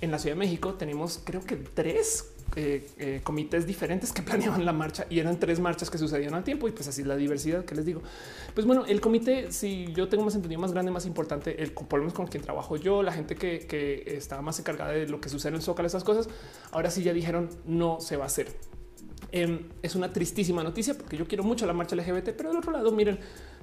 en 0.00 0.10
la 0.10 0.18
Ciudad 0.18 0.36
de 0.36 0.40
México 0.40 0.74
tenemos 0.74 1.20
creo 1.24 1.40
que 1.40 1.56
tres 1.56 2.35
eh, 2.54 2.88
eh, 2.98 3.20
comités 3.22 3.66
diferentes 3.66 4.12
que 4.12 4.22
planeaban 4.28 4.64
la 4.64 4.72
marcha 4.72 5.06
y 5.10 5.18
eran 5.18 5.38
tres 5.38 5.60
marchas 5.60 5.90
que 5.90 5.98
sucedían 5.98 6.34
al 6.34 6.44
tiempo 6.44 6.68
y 6.68 6.72
pues 6.72 6.88
así 6.88 7.02
la 7.04 7.16
diversidad 7.16 7.64
que 7.64 7.74
les 7.74 7.84
digo. 7.84 8.02
Pues 8.54 8.66
bueno, 8.66 8.84
el 8.86 9.00
comité, 9.00 9.52
si 9.52 9.92
yo 9.94 10.08
tengo 10.08 10.24
más 10.24 10.34
entendido 10.34 10.60
más 10.60 10.72
grande, 10.72 10.90
más 10.90 11.06
importante, 11.06 11.62
el 11.62 11.72
por 11.72 12.12
con 12.12 12.26
quien 12.26 12.42
trabajo 12.42 12.76
yo, 12.76 13.02
la 13.02 13.12
gente 13.12 13.34
que, 13.34 13.66
que 13.66 14.16
estaba 14.16 14.42
más 14.42 14.58
encargada 14.58 14.92
de 14.92 15.08
lo 15.08 15.20
que 15.20 15.28
sucede 15.28 15.50
en 15.50 15.54
el 15.56 15.62
Zócalo, 15.62 15.86
esas 15.86 16.04
cosas, 16.04 16.28
ahora 16.70 16.90
sí 16.90 17.02
ya 17.02 17.12
dijeron 17.12 17.48
no 17.64 18.00
se 18.00 18.16
va 18.16 18.24
a 18.24 18.26
hacer. 18.26 18.48
Em, 19.36 19.68
es 19.82 19.94
una 19.94 20.12
tristísima 20.12 20.62
noticia 20.62 20.94
porque 20.94 21.16
yo 21.16 21.26
quiero 21.28 21.44
mucho 21.44 21.66
la 21.66 21.72
marcha 21.72 21.94
LGBT, 21.94 22.30
pero 22.36 22.48
del 22.48 22.58
otro 22.58 22.72
lado, 22.72 22.90
miren, 22.92 23.18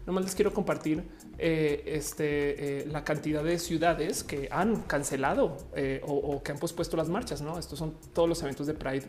Nomás 0.05 0.25
les 0.25 0.35
quiero 0.35 0.53
compartir 0.53 1.03
eh, 1.37 1.83
este, 1.85 2.81
eh, 2.81 2.85
la 2.87 3.05
cantidad 3.05 3.41
de 3.41 3.57
ciudades 3.57 4.23
que 4.23 4.49
han 4.51 4.81
cancelado 4.81 5.57
eh, 5.75 6.01
o, 6.05 6.43
que 6.43 6.51
han 6.51 6.59
pospuesto 6.59 6.97
las 6.97 7.07
marchas. 7.07 7.41
No, 7.41 7.57
estos 7.57 7.79
son 7.79 7.95
todos 8.13 8.27
los 8.27 8.41
eventos 8.41 8.67
de 8.67 8.73
Pride 8.73 9.05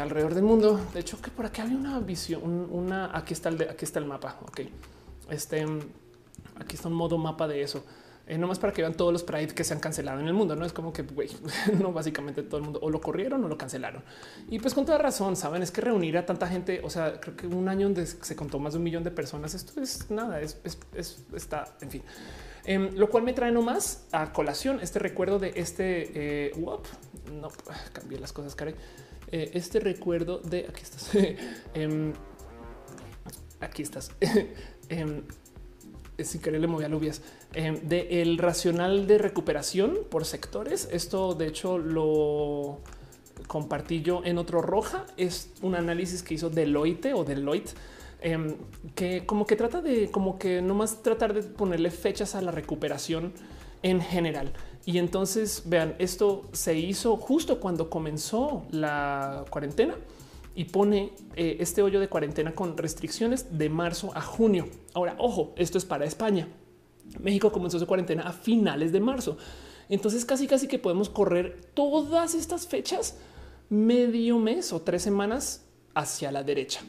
alrededor 0.00 0.34
del 0.34 0.44
mundo. 0.44 0.80
De 0.94 1.00
hecho, 1.00 1.20
que 1.20 1.30
por 1.30 1.44
aquí 1.44 1.60
había 1.60 1.76
una 1.76 2.00
visión, 2.00 2.68
una 2.70 3.14
aquí 3.16 3.34
está 3.34 3.50
el 3.50 3.58
de, 3.58 3.68
aquí 3.68 3.84
está 3.84 3.98
el 3.98 4.06
mapa. 4.06 4.38
Ok, 4.48 4.60
este 5.28 5.66
aquí 6.58 6.76
está 6.76 6.88
un 6.88 6.94
modo 6.94 7.18
mapa 7.18 7.46
de 7.46 7.60
eso. 7.60 7.84
Eh, 8.28 8.38
no 8.38 8.48
más 8.48 8.58
para 8.58 8.72
que 8.72 8.82
vean 8.82 8.94
todos 8.94 9.12
los 9.12 9.22
Pride 9.22 9.54
que 9.54 9.62
se 9.62 9.72
han 9.72 9.78
cancelado 9.78 10.18
en 10.18 10.26
el 10.26 10.34
mundo. 10.34 10.56
No 10.56 10.64
es 10.64 10.72
como 10.72 10.92
que 10.92 11.02
güey, 11.02 11.30
no 11.80 11.92
básicamente 11.92 12.42
todo 12.42 12.58
el 12.58 12.64
mundo 12.64 12.80
o 12.82 12.90
lo 12.90 13.00
corrieron 13.00 13.44
o 13.44 13.48
lo 13.48 13.56
cancelaron. 13.56 14.02
Y 14.48 14.58
pues 14.58 14.74
con 14.74 14.84
toda 14.84 14.98
razón, 14.98 15.36
saben, 15.36 15.62
es 15.62 15.70
que 15.70 15.80
reunir 15.80 16.18
a 16.18 16.26
tanta 16.26 16.48
gente, 16.48 16.80
o 16.82 16.90
sea, 16.90 17.20
creo 17.20 17.36
que 17.36 17.46
un 17.46 17.68
año 17.68 17.86
donde 17.86 18.06
se 18.06 18.34
contó 18.34 18.58
más 18.58 18.72
de 18.72 18.78
un 18.78 18.84
millón 18.84 19.04
de 19.04 19.12
personas, 19.12 19.54
esto 19.54 19.80
es 19.80 20.10
nada, 20.10 20.40
es, 20.40 20.58
está, 21.34 21.76
en 21.80 21.90
fin. 21.90 22.02
Em, 22.64 22.92
lo 22.96 23.08
cual 23.08 23.22
me 23.22 23.32
trae 23.32 23.52
nomás 23.52 24.06
a 24.10 24.32
colación 24.32 24.80
este 24.82 24.98
recuerdo 24.98 25.38
de 25.38 25.52
este, 25.54 26.48
eh, 26.48 26.52
no 27.32 27.48
cambié 27.92 28.18
las 28.18 28.32
cosas, 28.32 28.56
Karen. 28.56 28.74
Eh, 29.30 29.50
este 29.54 29.78
recuerdo 29.78 30.38
de 30.38 30.66
aquí 30.68 30.82
estás. 30.82 31.10
Em, 31.74 32.12
aquí 33.60 33.82
estás. 33.82 34.10
Sin 36.18 36.40
querer 36.40 36.60
le 36.60 36.66
moví 36.66 36.84
alubias, 36.84 37.20
eh, 37.54 37.80
de 37.82 38.22
el 38.22 38.38
racional 38.38 39.06
de 39.06 39.18
recuperación 39.18 39.98
por 40.10 40.24
sectores. 40.24 40.88
Esto 40.92 41.34
de 41.34 41.46
hecho 41.46 41.78
lo 41.78 42.78
compartí 43.46 44.02
yo 44.02 44.22
en 44.24 44.38
otro 44.38 44.62
roja. 44.62 45.06
Es 45.16 45.50
un 45.62 45.74
análisis 45.74 46.22
que 46.22 46.34
hizo 46.34 46.50
Deloitte 46.50 47.14
o 47.14 47.24
Deloitte 47.24 47.74
em, 48.20 48.56
que 48.94 49.24
como 49.26 49.46
que 49.46 49.56
trata 49.56 49.80
de 49.80 50.10
como 50.10 50.38
que 50.38 50.60
no 50.62 50.74
más 50.74 51.02
tratar 51.02 51.32
de 51.34 51.42
ponerle 51.42 51.90
fechas 51.90 52.34
a 52.34 52.42
la 52.42 52.50
recuperación 52.50 53.32
en 53.82 54.00
general. 54.00 54.52
Y 54.84 54.98
entonces 54.98 55.64
vean, 55.66 55.94
esto 55.98 56.44
se 56.52 56.78
hizo 56.78 57.16
justo 57.16 57.58
cuando 57.60 57.90
comenzó 57.90 58.64
la 58.70 59.44
cuarentena 59.50 59.96
y 60.54 60.64
pone 60.64 61.12
eh, 61.34 61.56
este 61.60 61.82
hoyo 61.82 62.00
de 62.00 62.08
cuarentena 62.08 62.54
con 62.54 62.76
restricciones 62.76 63.58
de 63.58 63.68
marzo 63.68 64.10
a 64.14 64.22
junio. 64.22 64.68
Ahora, 64.94 65.14
ojo, 65.18 65.52
esto 65.56 65.76
es 65.76 65.84
para 65.84 66.04
España. 66.04 66.48
México 67.20 67.52
comenzó 67.52 67.78
su 67.78 67.86
cuarentena 67.86 68.22
a 68.22 68.32
finales 68.32 68.92
de 68.92 69.00
marzo. 69.00 69.36
Entonces 69.88 70.24
casi 70.24 70.46
casi 70.46 70.68
que 70.68 70.78
podemos 70.78 71.08
correr 71.08 71.60
todas 71.74 72.34
estas 72.34 72.66
fechas 72.66 73.16
medio 73.68 74.38
mes 74.38 74.72
o 74.72 74.80
tres 74.80 75.02
semanas 75.02 75.64
hacia 75.94 76.32
la 76.32 76.42
derecha. 76.42 76.80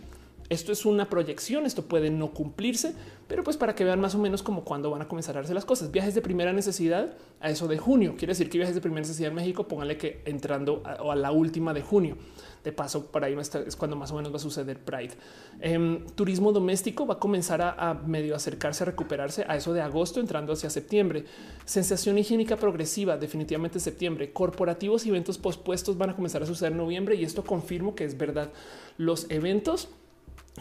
Esto 0.50 0.72
es 0.72 0.86
una 0.86 1.10
proyección, 1.10 1.66
esto 1.66 1.84
puede 1.84 2.10
no 2.10 2.32
cumplirse, 2.32 2.94
pero 3.28 3.44
pues 3.44 3.58
para 3.58 3.76
que 3.76 3.84
vean 3.84 4.00
más 4.00 4.16
o 4.16 4.18
menos 4.18 4.44
como 4.44 4.64
cuándo 4.64 4.90
van 4.90 5.02
a 5.02 5.08
comenzar 5.08 5.36
a 5.36 5.42
darse 5.42 5.54
las 5.54 5.66
cosas. 5.66 5.92
Viajes 5.92 6.16
de 6.16 6.22
primera 6.22 6.54
necesidad 6.54 7.14
a 7.42 7.50
eso 7.50 7.68
de 7.68 7.78
junio. 7.78 8.16
Quiere 8.18 8.32
decir 8.32 8.50
que 8.50 8.58
viajes 8.58 8.74
de 8.74 8.80
primera 8.80 9.02
necesidad 9.02 9.30
en 9.30 9.36
México, 9.36 9.68
pónganle 9.68 9.98
que 9.98 10.22
entrando 10.26 10.82
a, 10.86 11.04
o 11.04 11.12
a 11.12 11.16
la 11.16 11.32
última 11.32 11.74
de 11.74 11.82
junio. 11.82 12.18
De 12.64 12.72
paso, 12.72 13.08
por 13.08 13.26
ahí 13.26 13.36
es 13.66 13.76
cuando 13.76 13.98
más 13.98 14.12
o 14.12 14.16
menos 14.16 14.32
va 14.32 14.38
a 14.38 14.40
suceder 14.40 14.80
Pride. 14.80 15.14
Em, 15.60 16.06
turismo 16.16 16.54
doméstico 16.54 17.06
va 17.06 17.16
a 17.16 17.20
comenzar 17.20 17.62
a, 17.62 17.94
medio 17.94 18.36
acercarse 18.36 18.84
a 18.84 18.86
recuperarse 18.86 19.46
a 19.50 19.58
eso 19.58 19.74
de 19.74 19.82
agosto, 19.82 20.22
entrando 20.22 20.54
hacia 20.54 20.70
septiembre. 20.70 21.26
Sensación 21.66 22.18
higiénica 22.18 22.56
progresiva, 22.56 23.18
definitivamente 23.18 23.82
septiembre. 23.82 24.32
Corporativos 24.32 25.06
y 25.06 25.10
eventos 25.10 25.38
pospuestos 25.38 25.98
van 25.98 26.12
a 26.12 26.16
comenzar 26.16 26.42
a 26.42 26.46
suceder 26.46 26.72
en 26.72 26.78
noviembre 26.78 27.16
y 27.16 27.26
esto 27.26 27.44
confirmo 27.44 27.96
que 27.96 28.06
es 28.06 28.18
verdad. 28.18 28.52
Los 28.98 29.30
eventos 29.30 29.90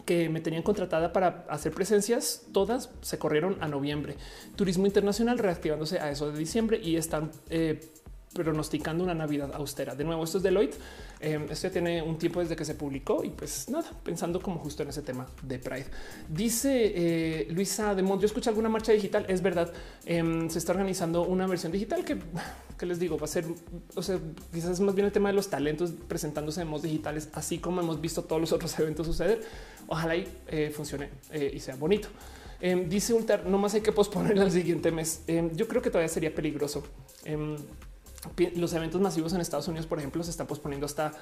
que 0.05 0.28
me 0.28 0.41
tenían 0.41 0.62
contratada 0.62 1.12
para 1.12 1.47
hacer 1.49 1.73
presencias, 1.73 2.47
todas 2.52 2.91
se 3.00 3.18
corrieron 3.18 3.57
a 3.60 3.68
noviembre. 3.68 4.16
Turismo 4.55 4.86
internacional 4.86 5.39
reactivándose 5.39 5.99
a 5.99 6.10
eso 6.10 6.31
de 6.31 6.39
diciembre 6.39 6.81
y 6.83 6.97
están 6.97 7.31
eh, 7.50 7.81
pronosticando 8.36 9.05
una 9.05 9.15
Navidad 9.15 9.50
austera. 9.55 9.94
De 9.94 10.05
nuevo, 10.05 10.24
esto 10.24 10.39
es 10.39 10.44
Deloitte. 10.44 10.76
Eh, 11.20 11.47
esto 11.50 11.68
ya 11.68 11.73
tiene 11.73 12.02
un 12.02 12.18
tiempo 12.18 12.40
desde 12.40 12.56
que 12.56 12.65
se 12.65 12.74
publicó 12.74 13.24
y 13.24 13.31
pues 13.31 13.68
nada, 13.68 13.90
pensando 14.05 14.40
como 14.40 14.58
justo 14.58 14.82
en 14.82 14.90
ese 14.90 15.02
tema 15.02 15.26
de 15.42 15.58
Pride. 15.58 15.86
Dice 16.28 16.92
eh, 16.94 17.48
Luisa 17.50 17.94
de 17.94 18.02
Mont, 18.02 18.20
yo 18.20 18.26
escuché 18.26 18.50
alguna 18.50 18.68
marcha 18.68 18.92
digital, 18.92 19.24
es 19.28 19.42
verdad, 19.42 19.73
em, 20.05 20.48
se 20.50 20.58
está 20.58 20.73
organizando 20.73 21.23
una 21.23 21.47
versión 21.47 21.73
digital 21.73 22.05
que, 22.05 22.18
que 22.78 22.86
les 22.86 22.98
digo, 22.98 23.18
va 23.18 23.24
a 23.24 23.28
ser, 23.28 23.47
o 23.94 24.02
sea, 24.02 24.18
quizás 24.52 24.78
más 24.81 24.94
bien 24.94 25.06
el 25.06 25.12
tema 25.12 25.31
de 25.31 25.34
los 25.34 25.48
talentos 25.48 25.92
presentándose 26.06 26.60
en 26.60 26.68
modos 26.68 26.82
digitales, 26.82 27.28
así 27.32 27.58
como 27.58 27.81
hemos 27.81 28.00
visto 28.00 28.23
todos 28.24 28.40
los 28.40 28.52
otros 28.52 28.78
eventos 28.78 29.06
suceder. 29.06 29.42
Ojalá 29.89 30.16
y 30.16 30.26
eh, 30.48 30.73
funcione 30.74 31.10
y 31.32 31.60
sea 31.60 31.76
bonito. 31.76 32.08
Em, 32.60 32.89
dice 32.89 33.12
Ultar, 33.12 33.47
no 33.47 33.58
más 33.58 33.74
hay 33.74 33.82
que 33.82 33.92
posponer 33.92 34.39
al 34.39 34.50
siguiente 34.50 34.90
mes. 34.90 35.23
Em, 35.26 35.55
yo 35.55 35.68
creo 35.68 35.82
que 35.82 35.90
todavía 35.90 36.08
sería 36.08 36.34
peligroso 36.34 36.82
los 38.56 38.72
eventos 38.72 39.00
masivos 39.00 39.32
en 39.32 39.40
Estados 39.40 39.68
Unidos, 39.68 39.86
por 39.86 39.98
ejemplo, 39.98 40.22
se 40.22 40.30
están 40.30 40.46
posponiendo 40.46 40.86
hasta 40.86 41.12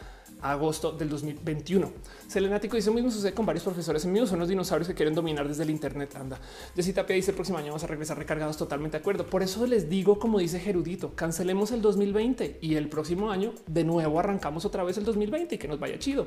agosto 0.41 0.93
del 0.93 1.09
2021. 1.09 1.93
Selenático 2.29 2.77
dice 2.77 2.91
mismo 2.91 3.11
sucede 3.11 3.33
con 3.33 3.47
varios 3.47 3.65
profesores 3.65 4.05
en 4.05 4.13
míos, 4.13 4.29
son 4.29 4.39
los 4.39 4.49
dinosaurios 4.49 4.89
que 4.89 4.95
quieren 4.95 5.15
dominar 5.15 5.47
desde 5.49 5.63
el 5.63 5.71
Internet. 5.71 6.15
Anda, 6.17 6.39
Jessy 6.75 6.93
Tapia 6.93 7.17
dice 7.17 7.31
el 7.31 7.35
próximo 7.35 7.59
año 7.59 7.69
vamos 7.69 7.85
a 7.85 7.87
regresar 7.87 8.19
recargados. 8.19 8.57
Totalmente 8.57 8.97
de 8.97 9.01
acuerdo. 9.01 9.27
Por 9.27 9.43
eso 9.43 9.67
les 9.67 9.89
digo, 9.89 10.19
como 10.19 10.39
dice 10.39 10.61
Gerudito, 10.61 11.15
cancelemos 11.15 11.71
el 11.73 11.83
2020 11.83 12.59
y 12.61 12.77
el 12.77 12.89
próximo 12.89 13.31
año 13.31 13.53
de 13.67 13.85
nuevo 13.85 14.19
arrancamos 14.19 14.65
otra 14.65 14.85
vez 14.85 14.99
el 14.99 15.05
2020 15.05 15.55
y 15.55 15.59
que 15.59 15.69
nos 15.69 15.79
vaya 15.79 15.99
chido. 15.99 16.27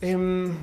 Em, 0.00 0.54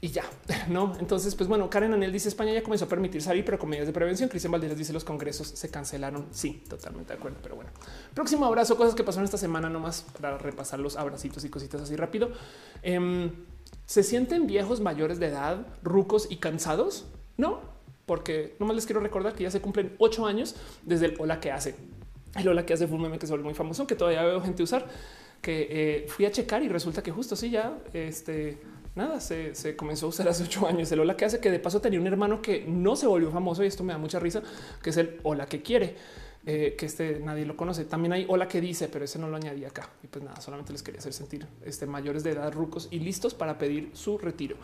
y 0.00 0.08
ya 0.08 0.24
no. 0.68 0.94
Entonces, 0.98 1.34
pues 1.34 1.48
bueno, 1.48 1.70
Karen 1.70 1.92
Anel 1.92 2.12
dice 2.12 2.28
España 2.28 2.52
ya 2.52 2.62
comenzó 2.62 2.84
a 2.84 2.88
permitir 2.88 3.22
salir, 3.22 3.44
pero 3.44 3.58
con 3.58 3.68
medidas 3.68 3.86
de 3.86 3.92
prevención. 3.92 4.28
Cristian 4.28 4.52
Valdez 4.52 4.76
dice 4.76 4.92
los 4.92 5.04
congresos 5.04 5.48
se 5.48 5.70
cancelaron. 5.70 6.26
Sí, 6.32 6.62
totalmente 6.68 7.12
de 7.12 7.18
acuerdo. 7.18 7.38
Pero 7.42 7.56
bueno, 7.56 7.70
próximo 8.14 8.46
abrazo, 8.46 8.76
cosas 8.76 8.94
que 8.94 9.04
pasaron 9.04 9.24
esta 9.24 9.38
semana, 9.38 9.68
nomás 9.68 10.04
para 10.20 10.38
repasar 10.38 10.78
los 10.80 10.96
abracitos 10.96 11.44
y 11.44 11.48
cositas 11.48 11.80
así 11.80 11.96
rápido. 11.96 12.30
Em, 12.82 13.30
se 13.86 14.02
sienten 14.02 14.46
viejos 14.46 14.80
mayores 14.80 15.18
de 15.18 15.26
edad, 15.26 15.66
rucos 15.82 16.26
y 16.30 16.36
cansados? 16.36 17.06
No, 17.36 17.60
porque 18.04 18.56
nomás 18.58 18.76
les 18.76 18.86
quiero 18.86 19.00
recordar 19.00 19.34
que 19.34 19.44
ya 19.44 19.50
se 19.50 19.60
cumplen 19.60 19.94
ocho 19.98 20.26
años 20.26 20.56
desde 20.82 21.06
el 21.06 21.14
hola 21.18 21.40
que 21.40 21.50
hace. 21.52 21.74
El 22.34 22.48
hola 22.48 22.66
que 22.66 22.74
hace 22.74 22.86
fue 22.86 22.96
un 22.96 23.02
meme 23.02 23.18
que 23.18 23.26
es 23.26 23.32
muy 23.32 23.54
famoso, 23.54 23.86
que 23.86 23.94
todavía 23.94 24.22
veo 24.24 24.40
gente 24.40 24.62
usar, 24.62 24.86
que 25.40 25.68
eh, 25.70 26.06
fui 26.08 26.26
a 26.26 26.30
checar 26.30 26.62
y 26.62 26.68
resulta 26.68 27.02
que 27.02 27.10
justo 27.10 27.34
así 27.34 27.50
ya 27.50 27.78
este 27.92 28.60
nada, 28.96 29.20
se, 29.20 29.76
comenzó 29.76 30.06
a 30.06 30.08
usar 30.08 30.28
hace 30.28 30.42
ocho 30.42 30.66
años. 30.66 30.90
El 30.90 31.00
hola 31.00 31.16
que 31.16 31.24
hace 31.24 31.38
que 31.38 31.50
de 31.50 31.60
paso 31.60 31.80
tenía 31.80 32.00
un 32.00 32.06
hermano 32.06 32.42
que 32.42 32.64
no 32.66 32.96
se 32.96 33.06
volvió 33.06 33.30
famoso 33.30 33.62
y 33.62 33.68
esto 33.68 33.84
me 33.84 33.92
da 33.92 33.98
mucha 33.98 34.18
risa, 34.18 34.42
que 34.82 34.90
es 34.90 34.96
el 34.96 35.20
hola 35.22 35.46
que 35.46 35.62
quiere 35.62 35.94
eh, 36.48 36.76
que 36.78 36.86
este 36.86 37.20
nadie 37.20 37.44
lo 37.44 37.56
conoce. 37.56 37.84
También 37.84 38.12
hay 38.12 38.24
hola 38.28 38.48
que 38.48 38.60
dice, 38.60 38.88
pero 38.88 39.04
ese 39.04 39.18
no 39.18 39.28
lo 39.28 39.36
añadí 39.36 39.64
acá. 39.64 39.90
Y 40.02 40.06
pues 40.06 40.24
nada, 40.24 40.40
solamente 40.40 40.72
les 40.72 40.82
quería 40.82 41.00
hacer 41.00 41.12
sentir 41.12 41.46
este, 41.64 41.86
mayores 41.86 42.24
de 42.24 42.30
edad, 42.30 42.52
rucos 42.52 42.88
y 42.90 43.00
listos 43.00 43.34
para 43.34 43.58
pedir 43.58 43.90
su 43.94 44.16
retiro. 44.16 44.56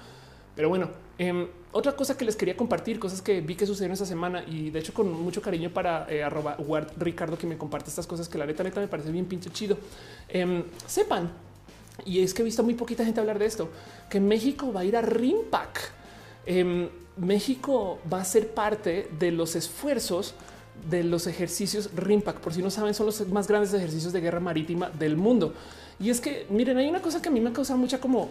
Pero 0.55 0.69
bueno, 0.69 0.91
em, 1.19 1.49
otra 1.73 1.93
cosa 1.97 2.17
que 2.17 2.25
les 2.25 2.37
quería 2.37 2.57
compartir, 2.57 2.99
cosas 2.99 3.23
que 3.23 3.41
vi 3.41 3.55
que 3.55 3.67
sucedieron 3.67 3.95
esta 3.95 4.05
semana 4.05 4.45
y 4.47 4.71
de 4.71 4.79
hecho 4.79 4.93
con 4.93 5.11
mucho 5.11 5.41
cariño 5.41 5.71
para 5.71 6.07
eh, 6.11 6.23
arroba 6.23 6.57
Ricardo 6.99 7.39
que 7.39 7.47
me 7.47 7.57
comparte 7.57 7.89
estas 7.89 8.07
cosas 8.07 8.29
que 8.29 8.37
la 8.37 8.45
neta 8.45 8.63
neta 8.63 8.79
me 8.79 8.89
parece 8.89 9.11
bien 9.11 9.25
pinche 9.25 9.51
chido. 9.51 9.79
Em, 10.29 10.63
sepan, 10.87 11.33
y 12.05 12.21
es 12.21 12.35
que 12.35 12.43
he 12.43 12.45
visto 12.45 12.63
muy 12.63 12.75
poquita 12.75 13.05
gente 13.05 13.21
hablar 13.21 13.39
de 13.39 13.47
esto, 13.47 13.71
que 14.09 14.21
México 14.21 14.73
va 14.73 14.81
a 14.81 14.85
ir 14.85 14.97
a 14.97 15.03
Rimpac. 15.03 15.91
Em, 16.47 16.89
México 17.17 17.99
va 18.11 18.21
a 18.21 18.25
ser 18.25 18.49
parte 18.49 19.09
de 19.19 19.31
los 19.31 19.55
esfuerzos 19.55 20.35
de 20.89 21.05
los 21.05 21.27
ejercicios 21.27 21.91
RIMPAC. 21.95 22.41
Por 22.41 22.55
si 22.55 22.63
no 22.63 22.71
saben, 22.71 22.95
son 22.95 23.07
los 23.07 23.29
más 23.29 23.47
grandes 23.47 23.73
ejercicios 23.75 24.13
de 24.13 24.21
guerra 24.21 24.41
marítima 24.41 24.91
del 24.91 25.17
mundo. 25.17 25.55
Y 26.01 26.11
es 26.11 26.21
que, 26.21 26.47
miren, 26.51 26.79
hay 26.79 26.89
una 26.89 27.03
cosa 27.03 27.21
que 27.21 27.29
a 27.29 27.33
mí 27.33 27.41
me 27.41 27.51
ha 27.51 27.53
causado 27.53 27.79
mucha 27.79 28.01
como 28.01 28.31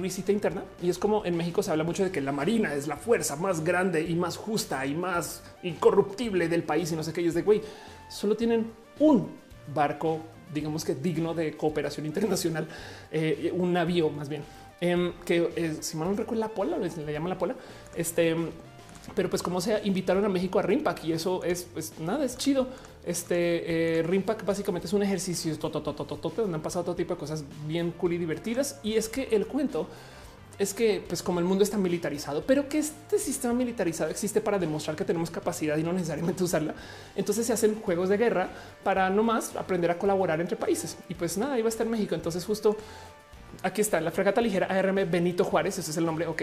risita 0.00 0.32
interna 0.32 0.64
y 0.82 0.90
es 0.90 0.98
como 0.98 1.24
en 1.24 1.36
México 1.36 1.62
se 1.62 1.70
habla 1.70 1.84
mucho 1.84 2.02
de 2.02 2.10
que 2.10 2.20
la 2.20 2.32
Marina 2.32 2.74
es 2.74 2.88
la 2.88 2.96
fuerza 2.96 3.36
más 3.36 3.62
grande 3.62 4.02
y 4.02 4.16
más 4.16 4.36
justa 4.36 4.84
y 4.84 4.94
más 4.94 5.42
incorruptible 5.62 6.48
del 6.48 6.64
país 6.64 6.90
y 6.90 6.96
no 6.96 7.04
sé 7.04 7.12
qué. 7.12 7.22
Y 7.22 7.28
es 7.28 7.34
de 7.34 7.42
güey, 7.42 7.62
solo 8.08 8.36
tienen 8.36 8.72
un 8.98 9.28
barco, 9.72 10.20
digamos 10.52 10.84
que 10.84 10.94
digno 10.94 11.34
de 11.34 11.56
cooperación 11.56 12.06
internacional, 12.06 12.68
eh, 13.12 13.52
un 13.54 13.72
navío 13.72 14.10
más 14.10 14.28
bien, 14.28 14.42
em, 14.80 15.12
que 15.24 15.50
eh, 15.56 15.76
si 15.80 15.96
mal 15.96 16.08
no 16.08 16.16
recuerdo 16.16 16.40
la 16.40 16.48
Pola, 16.48 16.78
le 16.78 17.12
llaman 17.12 17.30
la 17.30 17.38
Pola, 17.38 17.54
este 17.96 18.36
pero 19.14 19.30
pues 19.30 19.42
como 19.42 19.60
sea, 19.60 19.80
invitaron 19.84 20.24
a 20.24 20.28
México 20.28 20.58
a 20.58 20.62
Rimpac 20.62 21.04
y 21.04 21.12
eso 21.12 21.42
es 21.44 21.66
pues 21.72 21.98
nada, 21.98 22.24
es 22.24 22.36
chido. 22.36 22.68
Este 23.04 23.98
eh, 23.98 24.02
Rimpac 24.02 24.44
básicamente 24.44 24.86
es 24.86 24.92
un 24.92 25.02
ejercicio 25.02 25.56
donde 25.56 26.54
han 26.54 26.62
pasado 26.62 26.84
todo 26.84 26.94
tipo 26.94 27.14
de 27.14 27.20
cosas 27.20 27.44
bien 27.66 27.92
cool 27.92 28.14
y 28.14 28.18
divertidas. 28.18 28.78
Y 28.82 28.94
es 28.94 29.08
que 29.08 29.28
el 29.32 29.46
cuento 29.46 29.88
es 30.58 30.74
que 30.74 31.04
pues 31.06 31.22
como 31.22 31.38
el 31.38 31.44
mundo 31.44 31.62
está 31.62 31.78
militarizado, 31.78 32.42
pero 32.44 32.68
que 32.68 32.78
este 32.78 33.18
sistema 33.18 33.54
militarizado 33.54 34.10
existe 34.10 34.40
para 34.40 34.58
demostrar 34.58 34.96
que 34.96 35.04
tenemos 35.04 35.30
capacidad 35.30 35.76
y 35.76 35.82
no 35.82 35.92
necesariamente 35.92 36.42
usarla. 36.42 36.74
Entonces 37.14 37.46
se 37.46 37.52
hacen 37.52 37.80
juegos 37.80 38.08
de 38.08 38.16
guerra 38.16 38.48
para 38.82 39.08
no 39.08 39.22
más 39.22 39.54
aprender 39.54 39.90
a 39.90 39.98
colaborar 39.98 40.40
entre 40.40 40.56
países. 40.56 40.96
Y 41.08 41.14
pues 41.14 41.38
nada, 41.38 41.58
iba 41.58 41.66
a 41.66 41.70
estar 41.70 41.86
México. 41.86 42.14
Entonces 42.14 42.44
justo 42.44 42.76
aquí 43.62 43.80
está 43.80 44.00
la 44.00 44.10
fragata 44.10 44.40
ligera 44.40 44.66
ARM 44.66 45.08
Benito 45.08 45.44
Juárez. 45.44 45.78
Ese 45.78 45.92
es 45.92 45.96
el 45.96 46.04
nombre. 46.04 46.26
Ok, 46.26 46.42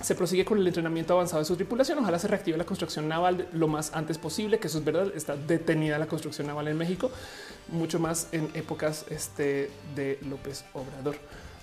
se 0.00 0.14
prosigue 0.16 0.44
con 0.44 0.58
el 0.58 0.66
entrenamiento 0.66 1.14
avanzado 1.14 1.40
de 1.40 1.44
su 1.44 1.54
tripulación. 1.54 1.98
Ojalá 1.98 2.18
se 2.18 2.26
reactive 2.26 2.58
la 2.58 2.64
construcción 2.64 3.08
naval 3.08 3.48
lo 3.52 3.68
más 3.68 3.94
antes 3.94 4.18
posible, 4.18 4.58
que 4.58 4.66
eso 4.66 4.78
es 4.78 4.84
verdad. 4.84 5.12
Está 5.14 5.36
detenida 5.36 5.98
la 5.98 6.06
construcción 6.06 6.46
naval 6.46 6.66
en 6.68 6.78
México, 6.78 7.10
mucho 7.68 8.00
más 8.00 8.28
en 8.32 8.50
épocas 8.54 9.04
este, 9.08 9.70
de 9.94 10.18
López 10.28 10.64
Obrador. 10.72 11.16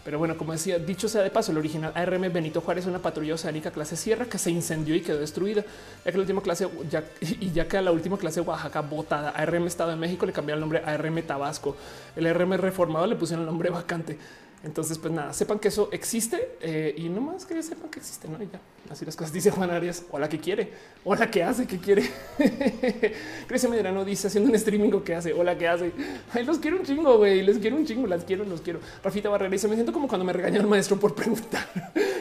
Pero 0.07 0.19
bueno, 0.19 0.37
como 0.37 0.53
decía, 0.53 0.79
dicho 0.79 1.09
sea 1.09 1.21
de 1.21 1.29
paso, 1.29 1.51
el 1.51 1.57
original 1.57 1.91
ARM 1.93 2.31
Benito 2.31 2.61
Juárez 2.61 2.85
una 2.85 2.99
patrulla 2.99 3.33
oceánica 3.33 3.71
clase 3.71 3.97
Sierra 3.97 4.23
que 4.23 4.37
se 4.37 4.49
incendió 4.49 4.95
y 4.95 5.01
quedó 5.01 5.19
destruida. 5.19 5.65
Ya 6.05 6.11
que 6.13 6.17
la 6.17 6.21
última 6.21 6.41
clase 6.41 6.69
ya, 6.89 7.03
y 7.19 7.51
ya 7.51 7.67
que 7.67 7.75
a 7.75 7.81
la 7.81 7.91
última 7.91 8.17
clase 8.17 8.39
Oaxaca 8.39 8.79
botada 8.79 9.31
ARM 9.31 9.67
Estado 9.67 9.89
de 9.89 9.97
México 9.97 10.25
le 10.25 10.31
cambiaron 10.31 10.59
el 10.59 10.61
nombre 10.61 10.81
ARM 10.89 11.21
Tabasco. 11.23 11.75
El 12.15 12.25
ARM 12.25 12.53
reformado 12.53 13.05
le 13.05 13.17
pusieron 13.17 13.43
el 13.43 13.47
nombre 13.47 13.69
vacante. 13.69 14.17
Entonces, 14.63 14.97
pues 14.97 15.13
nada, 15.13 15.33
sepan 15.33 15.59
que 15.59 15.67
eso 15.67 15.89
existe 15.91 16.57
eh, 16.61 16.93
y 16.97 17.09
no 17.09 17.21
más 17.21 17.45
que 17.45 17.61
sepan 17.61 17.89
que 17.89 17.99
existe, 17.99 18.27
¿no? 18.27 18.41
Y 18.41 18.49
ya, 18.51 18.59
así 18.89 19.05
las 19.05 19.15
cosas. 19.15 19.31
Dice 19.37 19.51
Juan 19.51 19.69
Arias, 19.69 20.03
hola 20.09 20.27
que 20.27 20.39
quiere, 20.39 20.71
hola 21.03 21.29
que 21.29 21.43
hace, 21.43 21.67
que 21.67 21.77
quiere. 21.77 22.09
Grecia 23.47 23.69
Medrano 23.69 24.03
dice 24.03 24.27
haciendo 24.27 24.49
un 24.49 24.55
streaming 24.55 24.91
o 24.93 25.03
que 25.03 25.13
hace, 25.13 25.31
hola 25.31 25.57
que 25.57 25.67
hace. 25.67 25.91
Ay, 26.33 26.43
los 26.43 26.57
quiero 26.57 26.77
un 26.77 26.83
chingo, 26.83 27.17
güey, 27.17 27.43
les 27.43 27.59
quiero 27.59 27.75
un 27.75 27.85
chingo, 27.85 28.07
las 28.07 28.23
quiero, 28.23 28.45
los 28.45 28.61
quiero. 28.61 28.79
Rafita 29.03 29.29
Barrera 29.29 29.51
dice, 29.51 29.67
me 29.67 29.75
siento 29.75 29.93
como 29.93 30.07
cuando 30.07 30.25
me 30.25 30.33
regañó 30.33 30.59
el 30.59 30.67
maestro 30.67 30.99
por 30.99 31.13
preguntar. 31.15 31.67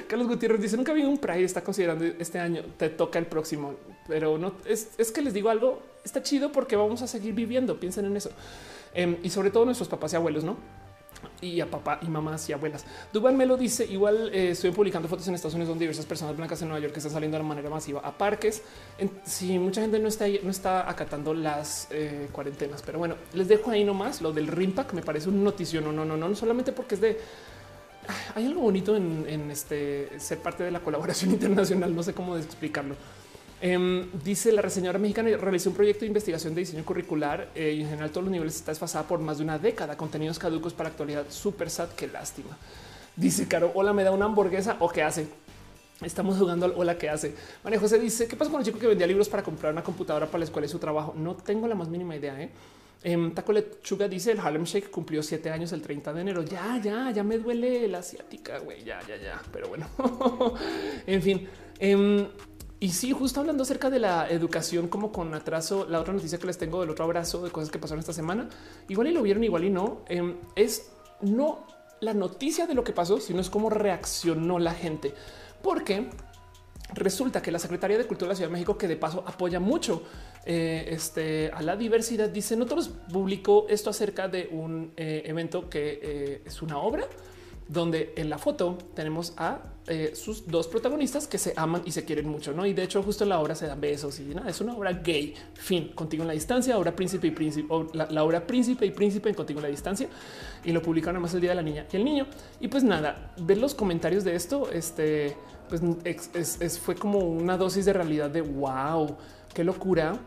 Carlos 0.06 0.28
Gutiérrez 0.28 0.60
dice, 0.60 0.76
nunca 0.76 0.92
vi 0.92 1.02
un 1.02 1.18
Pride, 1.18 1.44
está 1.44 1.65
considerando 1.65 2.05
este 2.05 2.39
año, 2.39 2.62
te 2.76 2.90
toca 2.90 3.18
el 3.18 3.26
próximo, 3.26 3.74
pero 4.06 4.36
no, 4.36 4.52
es, 4.66 4.90
es 4.98 5.10
que 5.10 5.23
les 5.23 5.32
digo 5.32 5.48
algo, 5.48 5.82
está 6.05 6.23
chido 6.23 6.52
porque 6.52 6.76
vamos 6.76 7.00
a 7.02 7.06
seguir 7.06 7.34
viviendo, 7.34 7.81
piensen 7.81 8.05
en 8.05 8.16
eso. 8.16 8.31
Em, 8.94 9.16
y 9.23 9.31
sobre 9.31 9.50
todo 9.50 9.65
nuestros 9.65 9.89
papás 9.89 10.12
y 10.12 10.16
abuelos, 10.16 10.44
¿no? 10.44 10.56
Y 11.41 11.61
a 11.61 11.70
papá 11.70 11.99
y 12.03 12.07
mamás 12.07 12.49
y 12.49 12.53
abuelas. 12.53 12.85
Duval 13.12 13.35
me 13.35 13.47
lo 13.47 13.57
dice. 13.57 13.85
Igual 13.85 14.31
eh, 14.33 14.51
estoy 14.51 14.70
publicando 14.70 15.09
fotos 15.09 15.27
en 15.28 15.35
Estados 15.35 15.55
Unidos 15.55 15.69
donde 15.69 15.85
diversas 15.85 16.07
personas 16.07 16.36
blancas 16.36 16.61
en 16.62 16.69
Nueva 16.69 16.83
York 16.83 16.97
están 16.97 17.12
saliendo 17.12 17.36
de 17.36 17.45
manera 17.45 17.70
masiva 17.70 18.01
a 18.01 18.17
parques. 18.17 18.62
si 19.25 19.59
mucha 19.59 19.81
gente 19.81 19.99
no 19.99 20.09
está, 20.09 20.27
no 20.43 20.51
está 20.51 20.89
acatando 20.89 21.35
las 21.35 21.89
eh, 21.91 22.28
cuarentenas, 22.33 22.83
pero 22.83 22.99
bueno, 22.99 23.17
les 23.33 23.49
dejo 23.49 23.70
ahí 23.70 23.85
nomás 23.85 24.20
lo 24.20 24.33
del 24.33 24.47
Rimpac. 24.47 24.93
Me 24.93 25.03
parece 25.03 25.28
un 25.28 25.43
noticio. 25.43 25.81
No, 25.81 25.93
no, 25.93 26.05
no, 26.05 26.17
no, 26.17 26.28
no 26.28 26.35
solamente 26.35 26.73
porque 26.73 26.95
es 26.95 27.01
de 27.01 27.19
hay 28.35 28.47
algo 28.47 28.61
bonito 28.61 28.97
en, 28.97 29.25
en 29.28 29.51
este 29.51 30.09
ser 30.19 30.39
parte 30.39 30.62
de 30.65 30.70
la 30.70 30.81
colaboración 30.81 31.31
internacional. 31.33 31.95
No 31.95 32.03
sé 32.03 32.15
cómo 32.15 32.36
explicarlo. 32.36 32.95
Em, 33.60 34.10
dice 34.23 34.52
la 34.52 34.60
reseñadora 34.60 34.99
mexicana 34.99 35.35
realizó 35.39 35.70
un 35.70 35.76
proyecto 35.76 36.01
de 36.01 36.09
investigación 36.09 36.55
de 36.55 36.60
diseño 36.60 36.85
curricular 36.85 37.49
eh, 37.55 37.73
y 37.78 37.81
en 37.81 37.89
general 37.89 38.10
todos 38.10 38.25
los 38.25 38.33
niveles 38.33 38.55
está 38.57 38.70
desfasada 38.70 39.07
por 39.09 39.18
más 39.20 39.39
de 39.39 39.44
una 39.44 39.59
década. 39.59 39.97
Contenidos 39.97 40.39
caducos 40.39 40.75
para 40.75 40.91
actualidad. 40.91 41.25
Súper 41.31 41.70
sad. 41.70 41.89
Qué 41.91 42.07
lástima. 42.07 42.57
Dice 43.17 43.49
Caro, 43.49 43.73
hola, 43.75 43.94
me 43.94 44.05
da 44.05 44.10
una 44.10 44.26
hamburguesa 44.26 44.76
o 44.81 44.89
qué 44.91 45.02
hace. 45.02 45.26
Estamos 46.02 46.36
jugando 46.36 46.67
al 46.67 46.75
hola 46.76 46.99
que 46.99 47.09
hace. 47.09 47.35
María 47.65 47.81
José 47.81 47.99
dice 47.99 48.28
qué 48.28 48.36
pasa 48.36 48.51
con 48.51 48.60
el 48.60 48.67
chico 48.67 48.78
que 48.78 48.86
vendía 48.86 49.07
libros 49.07 49.31
para 49.31 49.43
comprar 49.43 49.73
una 49.73 49.83
computadora 49.83 50.26
para 50.26 50.41
la 50.41 50.44
escuela 50.44 50.67
y 50.67 50.68
su 50.68 50.78
trabajo. 50.78 51.15
No 51.17 51.35
tengo 51.35 51.67
la 51.67 51.75
más 51.75 51.89
mínima 51.89 52.15
idea. 52.15 52.39
¿eh? 52.39 52.51
Eh, 53.02 53.31
Taco 53.35 53.52
Lechuga 53.52 54.07
dice 54.07 54.33
el 54.33 54.41
Harlem 54.41 54.65
Shake 54.65 54.91
cumplió 54.91 55.23
siete 55.23 55.49
años 55.51 55.73
el 55.73 55.81
30 55.81 56.12
de 56.12 56.20
enero. 56.20 56.43
Ya, 56.43 56.78
ya, 56.83 57.10
ya 57.10 57.25
me 57.25 57.39
duele 57.39 57.89
la 57.89 57.99
asiática, 57.99 58.59
güey. 58.59 58.85
Ya, 58.85 59.01
ya, 59.09 59.17
ya. 59.17 59.41
Pero 59.51 59.68
bueno, 59.68 59.89
en 61.07 61.23
fin. 61.23 61.49
Em, 61.78 62.26
y 62.78 62.90
sí, 62.90 63.12
justo 63.12 63.40
hablando 63.40 63.62
acerca 63.62 63.88
de 63.88 63.98
la 63.98 64.28
educación 64.28 64.88
como 64.88 65.10
con 65.10 65.32
atraso, 65.34 65.86
la 65.88 66.00
otra 66.00 66.12
noticia 66.12 66.38
que 66.38 66.46
les 66.46 66.58
tengo 66.58 66.80
del 66.80 66.90
otro 66.90 67.05
abrazo 67.05 67.42
de 67.42 67.50
cosas 67.50 67.70
que 67.70 67.78
pasaron 67.78 68.00
esta 68.00 68.12
semana, 68.12 68.48
igual 68.88 69.06
y 69.08 69.12
lo 69.12 69.22
vieron, 69.22 69.42
igual 69.44 69.64
y 69.64 69.70
no, 69.70 70.02
em, 70.08 70.36
es 70.55 70.90
no 71.22 71.66
la 72.00 72.12
noticia 72.12 72.66
de 72.66 72.74
lo 72.74 72.84
que 72.84 72.92
pasó, 72.92 73.18
sino 73.18 73.40
es 73.40 73.48
cómo 73.48 73.70
reaccionó 73.70 74.58
la 74.58 74.74
gente. 74.74 75.14
Porque 75.62 76.08
resulta 76.92 77.40
que 77.40 77.50
la 77.50 77.58
Secretaría 77.58 77.96
de 77.96 78.06
Cultura 78.06 78.28
de 78.28 78.32
la 78.32 78.36
Ciudad 78.36 78.50
de 78.50 78.52
México, 78.52 78.76
que 78.76 78.88
de 78.88 78.96
paso 78.96 79.24
apoya 79.26 79.58
mucho 79.58 80.02
eh, 80.44 80.86
este, 80.90 81.50
a 81.52 81.62
la 81.62 81.76
diversidad, 81.76 82.28
dice, 82.28 82.56
nosotros 82.56 82.90
publicó 83.10 83.66
esto 83.70 83.88
acerca 83.88 84.28
de 84.28 84.48
un 84.52 84.92
eh, 84.96 85.22
evento 85.24 85.70
que 85.70 85.98
eh, 86.02 86.42
es 86.44 86.60
una 86.60 86.78
obra 86.78 87.05
donde 87.68 88.12
en 88.16 88.30
la 88.30 88.38
foto 88.38 88.78
tenemos 88.94 89.32
a 89.36 89.60
eh, 89.89 90.12
sus 90.16 90.48
dos 90.48 90.66
protagonistas 90.66 91.28
que 91.28 91.39
se 91.39 91.52
aman 91.56 91.82
y 91.84 91.92
se 91.92 92.05
quieren 92.05 92.28
mucho, 92.28 92.52
¿no? 92.52 92.66
Y 92.66 92.73
de 92.73 92.82
hecho 92.82 93.02
justo 93.05 93.23
en 93.23 93.31
la 93.31 93.39
obra 93.39 93.55
se 93.55 93.68
dan 93.68 93.81
besos 93.81 94.18
y 94.18 94.24
nada, 94.24 94.50
es 94.50 94.60
una 94.60 94.74
obra 94.74 94.92
gay, 94.92 95.32
fin, 95.55 95.92
contigo 95.94 96.23
en 96.24 96.26
la 96.26 96.34
distancia, 96.34 96.76
obra 96.76 96.97
príncipe 96.97 97.28
y 97.28 97.31
príncipe, 97.31 97.68
la, 97.92 98.24
obra 98.24 98.44
príncipe 98.44 98.84
y 98.84 98.90
príncipe 98.90 99.28
en 99.28 99.36
contigo 99.36 99.60
en 99.60 99.65
la 99.65 99.68
distancia 99.68 100.08
y 100.65 100.73
lo 100.73 100.82
publicaron 100.82 101.16
además 101.16 101.34
el 101.34 101.40
día 101.40 101.50
de 101.50 101.56
la 101.56 101.62
niña 101.62 101.86
y 101.92 101.97
el 101.97 102.05
niño. 102.05 102.26
Y 102.58 102.66
pues 102.66 102.82
nada, 102.82 103.32
ver 103.39 103.58
los 103.58 103.74
comentarios 103.74 104.24
de 104.24 104.34
esto, 104.34 104.70
este, 104.73 105.36
pues 105.68 105.81
fue 106.81 106.97
como 106.97 107.20
una 107.20 107.56
dosis 107.56 107.84
de 107.84 107.92
realidad 107.92 108.28
de 108.28 108.40
wow, 108.40 109.16
qué 109.55 109.62
locura 109.62 110.18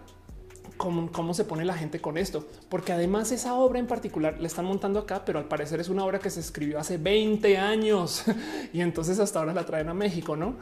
cómo, 0.80 1.34
se 1.34 1.44
pone 1.44 1.66
la 1.66 1.74
gente 1.74 2.00
con 2.00 2.18
esto, 2.18 2.48
porque 2.70 2.94
además 2.94 3.34
esa 3.34 3.54
obra 3.56 3.80
en 3.80 3.86
particular 3.86 4.38
la 4.40 4.48
están 4.48 4.64
montando 4.64 5.00
acá, 5.00 5.26
pero 5.26 5.38
al 5.38 5.46
parecer 5.46 5.82
es 5.82 5.90
una 5.90 6.06
obra 6.06 6.20
que 6.20 6.30
se 6.30 6.40
escribió 6.40 6.80
hace 6.80 6.98
20 6.98 7.58
años 7.58 8.24
y 8.74 8.80
entonces 8.80 9.20
hasta 9.20 9.40
ahora 9.40 9.54
la 9.54 9.66
traen 9.66 9.90
a 9.90 9.94
México, 9.94 10.38
no? 10.38 10.56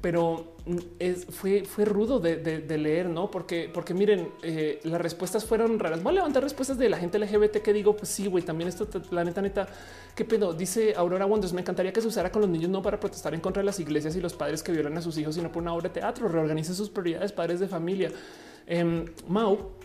Pero 0.00 0.54
mm, 0.64 0.76
es, 0.98 1.26
fue, 1.26 1.64
fue 1.64 1.84
rudo 1.84 2.18
de, 2.18 2.78
leer, 2.78 3.10
no? 3.10 3.30
Porque, 3.30 3.70
porque 3.72 3.92
miren, 3.92 4.30
eh, 4.42 4.80
las 4.84 5.02
respuestas 5.02 5.44
fueron 5.44 5.78
raras. 5.78 6.02
Voy 6.02 6.12
a 6.12 6.14
levantar 6.14 6.42
respuestas 6.42 6.78
de 6.78 6.88
la 6.88 6.96
gente 6.96 7.18
LGBT 7.18 7.58
que 7.58 7.74
digo, 7.74 7.94
pues 7.94 8.08
sí, 8.08 8.26
güey, 8.26 8.44
también 8.44 8.68
esto, 8.68 8.88
la 9.10 9.22
neta, 9.22 9.42
neta, 9.42 9.68
qué 10.14 10.24
pedo. 10.24 10.54
Dice 10.54 10.94
Aurora 10.96 11.26
Wonders, 11.26 11.52
me 11.52 11.60
encantaría 11.60 11.92
que 11.92 12.00
se 12.00 12.08
usara 12.08 12.32
con 12.32 12.40
los 12.40 12.50
niños 12.50 12.70
no 12.70 12.80
para 12.80 12.98
protestar 12.98 13.34
en 13.34 13.40
contra 13.40 13.60
de 13.60 13.66
las 13.66 13.78
iglesias 13.80 14.16
y 14.16 14.20
los 14.22 14.32
padres 14.32 14.62
que 14.62 14.72
violan 14.72 14.96
a 14.96 15.02
sus 15.02 15.18
hijos, 15.18 15.34
sino 15.34 15.52
por 15.52 15.62
una 15.62 15.74
obra 15.74 15.88
de 15.88 15.94
teatro. 15.94 16.26
Reorganice 16.26 16.72
sus 16.74 16.88
prioridades, 16.88 17.32
padres 17.32 17.60
de 17.60 17.68
familia. 17.68 18.10
Em, 18.68 19.06
Mau 19.26 19.78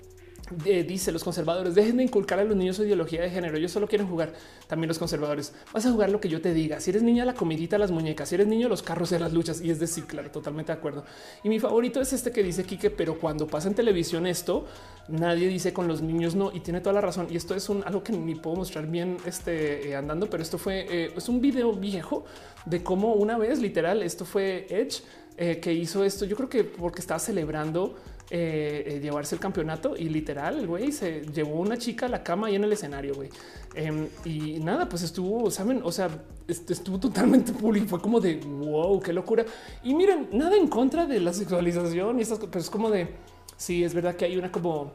eh, 0.66 0.84
dice 0.84 1.12
los 1.14 1.24
conservadores 1.24 1.74
dejen 1.74 1.98
de 1.98 2.04
inculcar 2.04 2.38
a 2.38 2.44
los 2.44 2.56
niños 2.56 2.76
su 2.76 2.84
ideología 2.84 3.22
de 3.22 3.30
género. 3.30 3.58
Ellos 3.58 3.72
solo 3.72 3.88
quieren 3.88 4.08
jugar. 4.08 4.34
También 4.68 4.90
los 4.90 5.00
conservadores 5.00 5.54
vas 5.74 5.86
a 5.86 5.92
jugar 5.92 6.10
lo 6.10 6.20
que 6.20 6.28
yo 6.28 6.42
te 6.42 6.54
diga. 6.54 6.80
Si 6.82 6.90
eres 6.90 7.02
niña, 7.02 7.24
la 7.24 7.34
comidita, 7.34 7.78
las 7.78 7.92
muñecas. 7.92 8.30
Si 8.30 8.36
eres 8.36 8.48
niño, 8.48 8.68
los 8.68 8.84
carros 8.84 9.12
y 9.14 9.20
las 9.20 9.32
luchas. 9.32 9.62
Y 9.62 9.72
es 9.72 9.80
decir, 9.80 10.06
claro, 10.06 10.30
totalmente 10.32 10.72
de 10.74 10.78
acuerdo. 10.78 11.06
Y 11.44 11.50
mi 11.50 11.60
favorito 11.60 12.02
es 12.02 12.12
este 12.12 12.32
que 12.32 12.44
dice 12.44 12.66
Kike, 12.66 12.90
pero 12.90 13.20
cuando 13.20 13.48
pasa 13.48 13.70
en 13.70 13.76
televisión 13.76 14.28
esto, 14.28 14.66
nadie 15.08 15.48
dice 15.48 15.72
con 15.72 15.88
los 15.88 16.02
niños 16.02 16.36
no. 16.36 16.52
Y 16.54 16.60
tiene 16.60 16.82
toda 16.82 16.94
la 16.94 17.02
razón. 17.02 17.28
Y 17.30 17.38
esto 17.38 17.56
es 17.56 17.70
algo 17.70 18.04
que 18.04 18.12
ni 18.12 18.36
puedo 18.36 18.58
mostrar 18.58 18.86
bien 18.88 19.18
este, 19.26 19.90
eh, 19.90 19.96
andando, 19.96 20.30
pero 20.30 20.44
esto 20.44 20.58
fue 20.58 20.86
eh, 20.90 21.14
es 21.16 21.30
un 21.30 21.40
video 21.40 21.74
viejo 21.74 22.26
de 22.66 22.84
cómo 22.84 23.14
una 23.14 23.38
vez 23.38 23.60
literal 23.60 24.04
esto 24.04 24.26
fue 24.26 24.68
Edge 24.70 25.02
que 25.36 25.74
hizo 25.74 26.04
esto. 26.04 26.26
Yo 26.26 26.36
creo 26.36 26.48
que 26.48 26.64
porque 26.64 27.02
estaba 27.02 27.20
celebrando 27.20 27.96
eh, 28.30 28.84
eh, 28.88 29.00
llevarse 29.02 29.36
el 29.36 29.42
campeonato 29.42 29.96
y 29.98 30.10
literal, 30.10 30.66
güey 30.66 30.92
se 30.92 31.22
llevó 31.22 31.60
una 31.60 31.78
chica 31.78 32.06
a 32.06 32.10
la 32.10 32.24
cama 32.24 32.50
y 32.50 32.56
en 32.56 32.64
el 32.64 32.74
escenario, 32.74 33.14
güey. 33.16 33.30
Em, 33.76 34.08
y 34.26 34.60
nada, 34.60 34.88
pues 34.88 35.04
estuvo, 35.04 35.52
saben, 35.52 35.82
o 35.84 35.92
sea, 35.92 36.10
estuvo 36.48 37.00
totalmente 37.00 37.52
público. 37.52 37.88
Fue 37.88 38.02
como 38.02 38.20
de 38.20 38.38
wow, 38.38 39.00
qué 39.02 39.14
locura. 39.14 39.46
Y 39.84 39.94
miren, 39.94 40.30
nada 40.32 40.56
en 40.56 40.68
contra 40.68 41.06
de 41.06 41.20
la 41.20 41.34
sexualización 41.34 42.20
y 42.20 42.22
estas 42.22 42.40
cosas, 42.40 42.52
pero 42.52 42.62
es 42.62 42.70
como 42.70 42.90
de 42.90 43.10
sí, 43.58 43.84
es 43.84 43.94
verdad 43.94 44.16
que 44.16 44.26
hay 44.26 44.38
una 44.38 44.52
como 44.52 44.94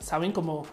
saben, 0.00 0.32
como 0.32 0.64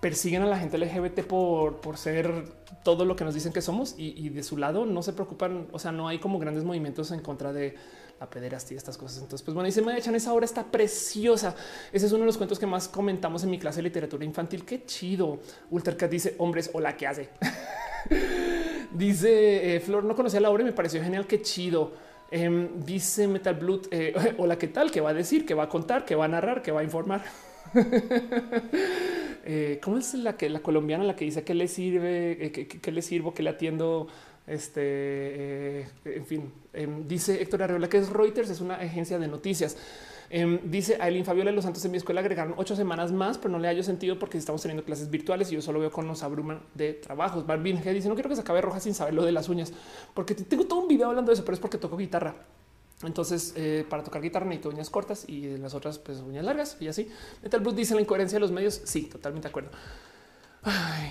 persiguen 0.00 0.42
a 0.42 0.46
la 0.46 0.58
gente 0.58 0.78
LGBT 0.78 1.20
por, 1.26 1.80
por 1.80 1.98
ser 1.98 2.44
todo 2.82 3.04
lo 3.04 3.16
que 3.16 3.24
nos 3.24 3.34
dicen 3.34 3.52
que 3.52 3.60
somos 3.60 3.94
y, 3.98 4.30
de 4.30 4.42
su 4.42 4.56
lado 4.56 4.86
no 4.86 5.02
se 5.02 5.12
preocupan. 5.12 5.68
O 5.72 5.78
sea, 5.78 5.92
no 5.92 6.08
hay 6.08 6.18
como 6.18 6.38
grandes 6.38 6.64
movimientos 6.64 7.10
en 7.10 7.20
contra 7.20 7.52
de 7.52 7.74
la 8.20 8.28
pederastía 8.28 8.74
y 8.74 8.78
estas 8.78 8.98
cosas. 8.98 9.22
Entonces, 9.22 9.42
pues 9.42 9.54
bueno, 9.54 9.66
y 9.66 9.72
se 9.72 9.80
me 9.80 9.96
echan 9.96 10.14
esa 10.14 10.32
obra 10.34 10.44
está 10.44 10.62
preciosa. 10.62 11.56
Ese 11.90 12.04
es 12.04 12.12
uno 12.12 12.20
de 12.20 12.26
los 12.26 12.36
cuentos 12.36 12.58
que 12.58 12.66
más 12.66 12.86
comentamos 12.86 13.42
en 13.44 13.50
mi 13.50 13.58
clase 13.58 13.78
de 13.78 13.84
literatura 13.84 14.24
infantil. 14.26 14.64
Qué 14.64 14.84
chido. 14.84 15.40
Ultercat 15.70 16.10
dice 16.10 16.34
hombres 16.36 16.70
o 16.74 16.80
la 16.80 16.96
que 16.96 17.06
hace. 17.06 17.30
dice 18.92 19.76
eh, 19.76 19.80
Flor, 19.80 20.04
no 20.04 20.14
conocía 20.14 20.38
la 20.38 20.50
obra 20.50 20.62
y 20.62 20.66
me 20.66 20.72
pareció 20.72 21.02
genial. 21.02 21.26
Qué 21.26 21.40
chido. 21.40 21.92
Em, 22.30 22.84
dice 22.84 23.26
Metal 23.26 23.54
Blood, 23.54 23.86
eh, 23.90 24.14
hola, 24.38 24.56
¿qué 24.58 24.68
tal? 24.68 24.90
¿Qué 24.90 25.00
va 25.00 25.10
a 25.10 25.14
decir? 25.14 25.46
¿Qué 25.46 25.54
va 25.54 25.64
a 25.64 25.68
contar? 25.68 26.04
¿Qué 26.04 26.14
va 26.14 26.26
a 26.26 26.28
narrar? 26.28 26.62
¿Qué 26.62 26.72
va 26.72 26.80
a 26.80 26.84
informar? 26.84 27.24
Eh, 29.42 29.80
¿Cómo 29.82 29.96
es 29.96 30.12
la 30.12 30.36
que 30.36 30.50
la 30.50 30.60
colombiana 30.60 31.02
la 31.02 31.16
que 31.16 31.24
dice 31.24 31.42
que 31.42 31.54
le 31.54 31.66
sirve, 31.66 32.32
eh, 32.44 32.52
que, 32.52 32.92
le 32.92 33.00
sirvo, 33.00 33.32
que 33.32 33.42
le 33.42 33.48
atiendo? 33.48 34.06
Este, 34.46 34.80
eh, 34.82 35.88
en 36.04 36.26
fin, 36.26 36.52
em, 36.72 37.06
dice 37.06 37.40
Héctor 37.40 37.62
Arreola 37.62 37.88
que 37.88 37.98
es 37.98 38.08
Reuters, 38.10 38.50
es 38.50 38.60
una 38.60 38.74
agencia 38.76 39.18
de 39.18 39.28
noticias. 39.28 39.76
Em, 40.32 40.60
dice 40.64 40.96
Aileen 41.00 41.24
Fabiola 41.24 41.50
de 41.50 41.56
los 41.56 41.64
Santos 41.64 41.84
en 41.84 41.90
mi 41.90 41.96
escuela 41.96 42.20
agregaron 42.20 42.54
ocho 42.56 42.76
semanas 42.76 43.10
más, 43.10 43.36
pero 43.36 43.50
no 43.50 43.58
le 43.58 43.66
hallo 43.66 43.82
sentido 43.82 44.16
porque 44.18 44.38
estamos 44.38 44.62
teniendo 44.62 44.84
clases 44.84 45.10
virtuales 45.10 45.50
y 45.50 45.56
yo 45.56 45.62
solo 45.62 45.80
veo 45.80 45.90
con 45.90 46.06
los 46.06 46.22
abruman 46.22 46.62
de 46.74 46.92
trabajos. 46.94 47.46
Barbin 47.46 47.82
G 47.82 47.92
dice 47.92 48.08
no 48.08 48.14
quiero 48.14 48.28
que 48.28 48.36
se 48.36 48.42
acabe 48.42 48.60
roja 48.60 48.78
sin 48.78 48.94
saber 48.94 49.14
lo 49.14 49.24
de 49.24 49.32
las 49.32 49.48
uñas, 49.48 49.72
porque 50.14 50.34
tengo 50.34 50.66
todo 50.66 50.80
un 50.80 50.88
video 50.88 51.08
hablando 51.08 51.30
de 51.30 51.34
eso, 51.34 51.44
pero 51.44 51.54
es 51.54 51.60
porque 51.60 51.78
toco 51.78 51.96
guitarra. 51.96 52.36
Entonces, 53.02 53.54
eh, 53.56 53.84
para 53.88 54.04
tocar 54.04 54.20
guitarra 54.20 54.44
necesito 54.46 54.68
uñas 54.68 54.90
cortas 54.90 55.24
y 55.26 55.56
las 55.56 55.74
otras, 55.74 55.98
pues 55.98 56.20
uñas 56.20 56.44
largas 56.44 56.76
y 56.80 56.88
así. 56.88 57.08
Metal 57.42 57.60
Blue 57.60 57.72
dice 57.72 57.94
la 57.94 58.02
incoherencia 58.02 58.36
de 58.36 58.40
los 58.40 58.52
medios. 58.52 58.82
Sí, 58.84 59.02
totalmente 59.02 59.48
de 59.48 59.50
acuerdo. 59.50 59.70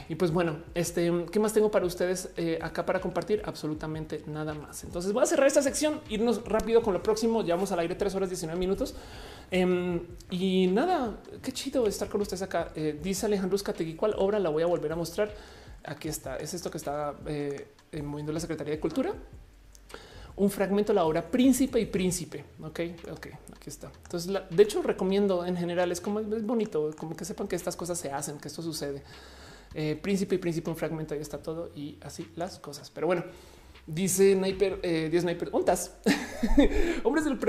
Y 0.07 0.15
pues 0.15 0.31
bueno, 0.31 0.57
este, 0.75 1.11
¿qué 1.31 1.39
más 1.39 1.53
tengo 1.53 1.71
para 1.71 1.85
ustedes 1.85 2.29
eh, 2.37 2.59
acá 2.61 2.85
para 2.85 3.01
compartir? 3.01 3.41
Absolutamente 3.45 4.23
nada 4.27 4.53
más. 4.53 4.83
Entonces 4.83 5.11
voy 5.11 5.23
a 5.23 5.25
cerrar 5.25 5.47
esta 5.47 5.61
sección, 5.61 6.01
irnos 6.09 6.43
rápido 6.45 6.81
con 6.81 6.93
lo 6.93 7.01
próximo. 7.01 7.43
Llevamos 7.43 7.71
al 7.71 7.79
aire 7.79 7.95
tres 7.95 8.13
horas 8.13 8.29
19 8.29 8.59
minutos. 8.59 8.93
Em, 9.49 10.01
y 10.29 10.67
nada, 10.67 11.17
qué 11.41 11.51
chido 11.51 11.87
estar 11.87 12.09
con 12.09 12.21
ustedes 12.21 12.43
acá. 12.43 12.71
Eh, 12.75 12.99
dice 13.01 13.25
Alejandro 13.25 13.55
Uzcategui, 13.55 13.95
¿cuál 13.95 14.13
obra 14.17 14.37
la 14.37 14.49
voy 14.49 14.61
a 14.61 14.67
volver 14.67 14.91
a 14.91 14.95
mostrar? 14.95 15.33
Aquí 15.83 16.09
está, 16.09 16.37
es 16.37 16.53
esto 16.53 16.69
que 16.69 16.77
está 16.77 17.15
moviendo 18.03 18.31
la 18.31 18.39
Secretaría 18.39 18.73
de 18.73 18.79
Cultura 18.79 19.15
un 20.39 20.49
fragmento 20.49 20.93
de 20.93 20.95
la 20.95 21.03
obra 21.03 21.29
Príncipe 21.29 21.79
y 21.81 21.85
Príncipe. 21.85 22.45
Ok, 22.61 22.79
ok, 23.11 23.27
aquí 23.53 23.69
está. 23.69 23.91
Entonces, 24.05 24.41
de 24.49 24.63
hecho, 24.63 24.81
recomiendo 24.81 25.45
en 25.45 25.57
general, 25.57 25.91
es 25.91 25.99
como 25.99 26.21
es 26.21 26.45
bonito, 26.45 26.91
como 26.97 27.13
que 27.13 27.25
sepan 27.25 27.47
que 27.47 27.57
estas 27.57 27.75
cosas 27.75 27.99
se 27.99 28.09
hacen, 28.09 28.39
que 28.39 28.47
esto 28.47 28.61
sucede. 28.61 29.03
Eh, 29.73 29.97
príncipe 30.01 30.35
y 30.35 30.37
Príncipe, 30.37 30.69
un 30.69 30.75
fragmento, 30.75 31.13
ahí 31.13 31.21
está 31.21 31.41
todo 31.41 31.71
y 31.75 31.97
así 32.01 32.27
las 32.35 32.59
cosas. 32.59 32.89
Pero 32.89 33.07
bueno, 33.07 33.23
dice 33.85 34.33
Sniper, 34.33 34.79
eh, 34.83 35.09
10 35.11 35.23
Sniper, 35.23 35.49
¿ontas? 35.51 35.97
Hombres 37.03 37.25
del 37.25 37.39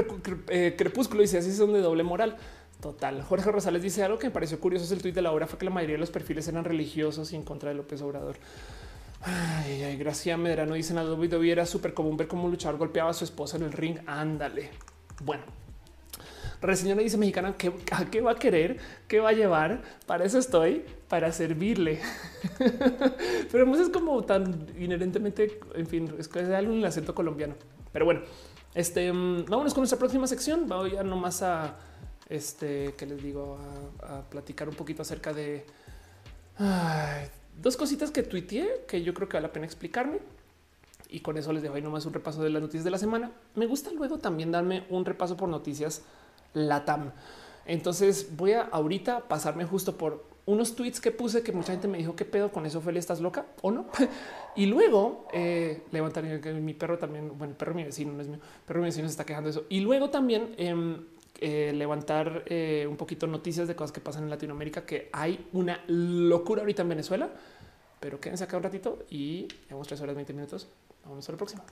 eh, 0.48 0.74
crepúsculo, 0.76 1.22
dice 1.22 1.38
así 1.38 1.52
son 1.52 1.72
de 1.72 1.80
doble 1.80 2.02
moral. 2.02 2.36
Total. 2.80 3.22
Jorge 3.22 3.50
Rosales 3.52 3.82
dice 3.82 4.02
algo 4.02 4.18
que 4.18 4.28
me 4.28 4.30
pareció 4.30 4.58
curioso. 4.58 4.86
Es 4.86 4.90
el 4.92 5.02
tuit 5.02 5.14
de 5.14 5.20
la 5.20 5.32
obra 5.32 5.46
fue 5.46 5.58
que 5.58 5.66
la 5.66 5.70
mayoría 5.70 5.96
de 5.96 6.00
los 6.00 6.10
perfiles 6.10 6.48
eran 6.48 6.64
religiosos 6.64 7.30
y 7.32 7.36
en 7.36 7.42
contra 7.42 7.68
de 7.68 7.76
López 7.76 8.00
Obrador. 8.00 8.36
Ay, 9.22 9.82
ay, 9.82 9.98
Gracia 9.98 10.38
Medrano 10.38 10.74
dice 10.74 10.94
en 10.94 11.06
WWE 11.06 11.52
era 11.52 11.66
súper 11.66 11.92
común 11.92 12.16
ver 12.16 12.26
cómo 12.26 12.44
un 12.44 12.52
luchador 12.52 12.78
golpeaba 12.78 13.10
a 13.10 13.12
su 13.12 13.24
esposa 13.24 13.58
en 13.58 13.64
el 13.64 13.72
ring. 13.72 13.98
Ándale. 14.06 14.70
Bueno, 15.22 15.44
Reseñora 16.62 17.02
dice 17.02 17.16
mexicana 17.16 17.54
que 17.56 17.72
a 17.92 18.04
qué 18.06 18.20
va 18.20 18.32
a 18.32 18.34
querer, 18.36 18.78
qué 19.08 19.20
va 19.20 19.30
a 19.30 19.32
llevar. 19.32 19.82
Para 20.06 20.24
eso 20.24 20.38
estoy, 20.38 20.84
para 21.10 21.32
servirle. 21.32 21.98
Pero 23.52 23.66
no 23.66 23.74
es 23.74 23.88
como 23.90 24.22
tan 24.22 24.68
inherentemente, 24.78 25.58
en 25.74 25.86
fin, 25.86 26.14
es 26.16 26.28
que 26.28 26.38
algo 26.38 26.72
en 26.72 26.78
el 26.78 26.84
acento 26.84 27.14
colombiano. 27.14 27.56
Pero 27.92 28.04
bueno, 28.04 28.20
este 28.74 29.12
mm, 29.12 29.46
vámonos 29.46 29.74
con 29.74 29.82
nuestra 29.82 29.98
próxima 29.98 30.28
sección. 30.28 30.68
Voy 30.68 30.96
a 30.96 31.02
nomás 31.02 31.42
a 31.42 31.76
este 32.28 32.94
que 32.96 33.06
les 33.06 33.20
digo 33.20 33.58
a, 34.02 34.22
platicar 34.30 34.68
un 34.68 34.76
poquito 34.76 35.02
acerca 35.02 35.32
de 35.34 35.66
dos 37.60 37.76
cositas 37.76 38.12
que 38.12 38.22
tuiteé 38.22 38.84
que 38.86 39.02
yo 39.02 39.12
creo 39.12 39.28
que 39.28 39.36
vale 39.36 39.48
la 39.48 39.52
pena 39.52 39.66
explicarme. 39.66 40.20
Y 41.08 41.20
con 41.20 41.36
eso 41.36 41.52
les 41.52 41.64
dejo 41.64 41.74
ahí 41.74 41.82
nomás 41.82 42.06
un 42.06 42.12
repaso 42.12 42.40
de 42.40 42.50
las 42.50 42.62
noticias 42.62 42.84
de 42.84 42.90
la 42.92 42.98
semana. 42.98 43.32
Me 43.56 43.66
gusta 43.66 43.90
luego 43.90 44.18
también 44.18 44.52
darme 44.52 44.86
un 44.88 45.04
repaso 45.04 45.36
por 45.36 45.48
noticias 45.48 46.02
LATAM. 46.54 47.10
Entonces 47.66 48.28
voy 48.36 48.52
a 48.52 48.62
ahorita 48.62 49.26
pasarme 49.26 49.64
justo 49.64 49.96
por 49.96 50.29
unos 50.46 50.74
tweets 50.74 51.00
que 51.00 51.10
puse 51.10 51.42
que 51.42 51.52
mucha 51.52 51.72
gente 51.72 51.88
me 51.88 51.98
dijo 51.98 52.16
qué 52.16 52.24
pedo 52.24 52.50
con 52.50 52.66
eso, 52.66 52.78
Ophelia, 52.78 52.98
estás 52.98 53.20
loca 53.20 53.46
o 53.62 53.70
no. 53.70 53.86
y 54.56 54.66
luego 54.66 55.26
eh, 55.32 55.82
levantar 55.92 56.40
que 56.40 56.52
mi 56.54 56.74
perro 56.74 56.98
también, 56.98 57.28
bueno, 57.38 57.52
el 57.52 57.56
perro 57.56 57.74
mi 57.74 57.84
vecino 57.84 58.12
no 58.12 58.20
es 58.20 58.28
mío, 58.28 58.40
perro 58.66 58.80
mi 58.80 58.86
vecino 58.86 59.06
se 59.06 59.12
está 59.12 59.24
quejando 59.24 59.48
de 59.48 59.58
eso. 59.58 59.66
Y 59.68 59.80
luego 59.80 60.10
también 60.10 60.54
em, 60.56 61.04
eh, 61.40 61.72
levantar 61.74 62.44
eh, 62.46 62.86
un 62.88 62.96
poquito 62.96 63.26
noticias 63.26 63.68
de 63.68 63.74
cosas 63.74 63.92
que 63.92 64.00
pasan 64.00 64.24
en 64.24 64.30
Latinoamérica, 64.30 64.84
que 64.84 65.08
hay 65.12 65.46
una 65.52 65.82
locura 65.86 66.62
ahorita 66.62 66.82
en 66.82 66.88
Venezuela, 66.88 67.30
pero 67.98 68.20
quédense 68.20 68.44
acá 68.44 68.56
un 68.56 68.62
ratito 68.62 69.04
y 69.10 69.46
llevamos 69.66 69.88
tres 69.88 70.00
horas 70.00 70.14
20 70.14 70.32
minutos. 70.32 70.68
Vamos 71.04 71.28
a 71.28 71.32
la 71.32 71.38
próxima. 71.38 71.64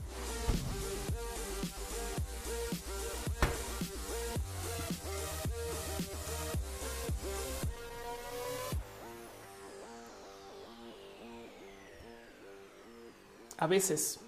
A 13.58 13.66
veces, 13.66 14.20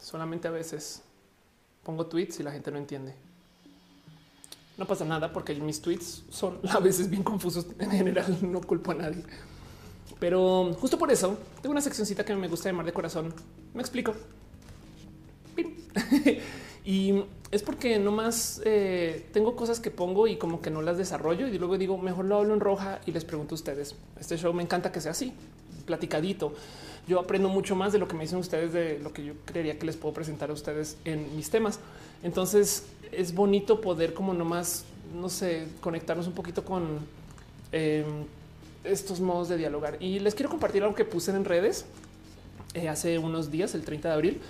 solamente 0.00 0.46
a 0.46 0.50
veces, 0.50 1.02
pongo 1.82 2.06
tweets 2.06 2.40
y 2.40 2.42
la 2.42 2.52
gente 2.52 2.70
no 2.70 2.78
entiende. 2.78 3.14
No 4.76 4.86
pasa 4.86 5.04
nada 5.04 5.32
porque 5.32 5.54
mis 5.54 5.80
tweets 5.80 6.24
son 6.30 6.60
a 6.68 6.78
veces 6.78 7.10
bien 7.10 7.22
confusos. 7.22 7.66
En 7.78 7.90
general 7.90 8.38
no 8.42 8.60
culpo 8.60 8.92
a 8.92 8.94
nadie. 8.94 9.24
Pero 10.20 10.72
justo 10.74 10.98
por 10.98 11.10
eso 11.10 11.38
tengo 11.62 11.72
una 11.72 11.80
seccioncita 11.80 12.24
que 12.24 12.34
me 12.34 12.48
gusta 12.48 12.68
llamar 12.68 12.86
de 12.86 12.92
corazón. 12.92 13.32
Me 13.72 13.80
explico. 13.80 14.14
y 16.84 17.24
es 17.50 17.62
porque 17.62 17.98
nomás 17.98 18.60
eh, 18.64 19.28
tengo 19.32 19.56
cosas 19.56 19.80
que 19.80 19.90
pongo 19.90 20.26
y 20.26 20.36
como 20.36 20.60
que 20.60 20.70
no 20.70 20.82
las 20.82 20.98
desarrollo 20.98 21.48
y 21.48 21.58
luego 21.58 21.78
digo 21.78 21.98
mejor 21.98 22.26
lo 22.26 22.36
hablo 22.36 22.54
en 22.54 22.60
roja 22.60 23.00
y 23.06 23.12
les 23.12 23.24
pregunto 23.24 23.54
a 23.54 23.56
ustedes. 23.56 23.94
Este 24.20 24.36
show 24.36 24.52
me 24.52 24.62
encanta 24.62 24.92
que 24.92 25.00
sea 25.00 25.12
así, 25.12 25.32
platicadito. 25.86 26.52
Yo 27.08 27.18
aprendo 27.18 27.48
mucho 27.48 27.74
más 27.74 27.92
de 27.92 27.98
lo 27.98 28.06
que 28.06 28.14
me 28.14 28.24
dicen 28.24 28.38
ustedes 28.38 28.74
de 28.74 28.98
lo 28.98 29.14
que 29.14 29.24
yo 29.24 29.32
creería 29.46 29.78
que 29.78 29.86
les 29.86 29.96
puedo 29.96 30.12
presentar 30.12 30.50
a 30.50 30.52
ustedes 30.52 30.98
en 31.06 31.34
mis 31.34 31.48
temas. 31.48 31.80
Entonces 32.22 32.84
es 33.10 33.34
bonito 33.34 33.80
poder 33.80 34.12
como 34.12 34.34
nomás, 34.34 34.84
no 35.18 35.30
sé, 35.30 35.68
conectarnos 35.80 36.26
un 36.26 36.34
poquito 36.34 36.64
con 36.64 36.98
em, 37.72 38.26
estos 38.84 39.20
modos 39.20 39.48
de 39.48 39.56
dialogar. 39.56 39.96
Y 40.00 40.18
les 40.18 40.34
quiero 40.34 40.50
compartir 40.50 40.82
algo 40.82 40.94
que 40.94 41.06
puse 41.06 41.30
en 41.30 41.46
redes 41.46 41.86
eh, 42.74 42.90
hace 42.90 43.18
unos 43.18 43.50
días, 43.50 43.74
el 43.74 43.84
30 43.84 44.08
de 44.08 44.14
abril, 44.14 44.40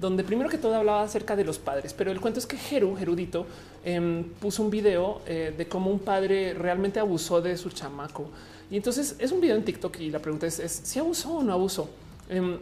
donde 0.00 0.22
primero 0.22 0.48
que 0.48 0.58
todo 0.58 0.76
hablaba 0.76 1.02
acerca 1.02 1.34
de 1.34 1.42
los 1.42 1.58
padres, 1.58 1.92
pero 1.92 2.12
el 2.12 2.20
cuento 2.20 2.38
es 2.38 2.46
que 2.46 2.56
Jeru, 2.56 2.96
Gerudito, 2.96 3.46
em, 3.84 4.22
puso 4.24 4.62
un 4.62 4.70
video 4.70 5.22
eh, 5.26 5.52
de 5.56 5.66
cómo 5.66 5.90
un 5.90 5.98
padre 5.98 6.54
realmente 6.54 7.00
abusó 7.00 7.40
de 7.40 7.56
su 7.56 7.70
chamaco. 7.70 8.28
Y 8.70 8.76
entonces 8.76 9.16
es 9.18 9.32
un 9.32 9.40
video 9.40 9.56
en 9.56 9.64
TikTok 9.64 10.00
y 10.00 10.10
la 10.10 10.18
pregunta 10.18 10.46
es, 10.46 10.80
si 10.84 10.98
abusó 10.98 11.36
o 11.36 11.42
no 11.42 11.52
abusó. 11.52 11.88
Em, 12.28 12.58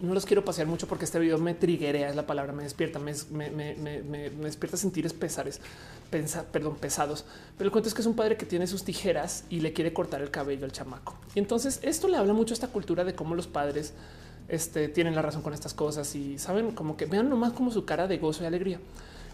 no 0.00 0.14
los 0.14 0.26
quiero 0.26 0.44
pasear 0.44 0.66
mucho 0.66 0.88
porque 0.88 1.04
este 1.04 1.18
video 1.18 1.38
me 1.38 1.54
triguea, 1.54 2.08
es 2.08 2.16
la 2.16 2.26
palabra, 2.26 2.52
me 2.52 2.64
despierta, 2.64 2.98
me, 2.98 3.12
despierta 3.12 4.76
sentir 4.76 5.08
pesares, 5.14 5.60
perdón, 6.10 6.76
pesados. 6.76 7.24
Pero 7.56 7.68
el 7.68 7.72
cuento 7.72 7.88
es 7.88 7.94
que 7.94 8.00
es 8.00 8.06
un 8.06 8.16
padre 8.16 8.36
que 8.36 8.44
tiene 8.44 8.66
sus 8.66 8.82
tijeras 8.82 9.44
y 9.48 9.60
le 9.60 9.72
quiere 9.72 9.92
cortar 9.92 10.20
el 10.20 10.30
cabello 10.30 10.64
al 10.64 10.72
chamaco. 10.72 11.14
Y 11.34 11.38
entonces 11.38 11.78
esto 11.82 12.08
le 12.08 12.16
habla 12.16 12.32
mucho 12.32 12.52
a 12.52 12.56
esta 12.56 12.68
cultura 12.68 13.04
de 13.04 13.14
cómo 13.14 13.36
los 13.36 13.46
padres 13.46 13.94
este, 14.48 14.88
tienen 14.88 15.14
la 15.14 15.22
razón 15.22 15.42
con 15.42 15.54
estas 15.54 15.72
cosas 15.72 16.14
y 16.16 16.36
saben 16.36 16.72
como 16.72 16.96
que 16.96 17.06
vean 17.06 17.30
nomás 17.30 17.52
como 17.52 17.70
su 17.70 17.84
cara 17.84 18.08
de 18.08 18.18
gozo 18.18 18.42
y 18.42 18.46
alegría. 18.46 18.80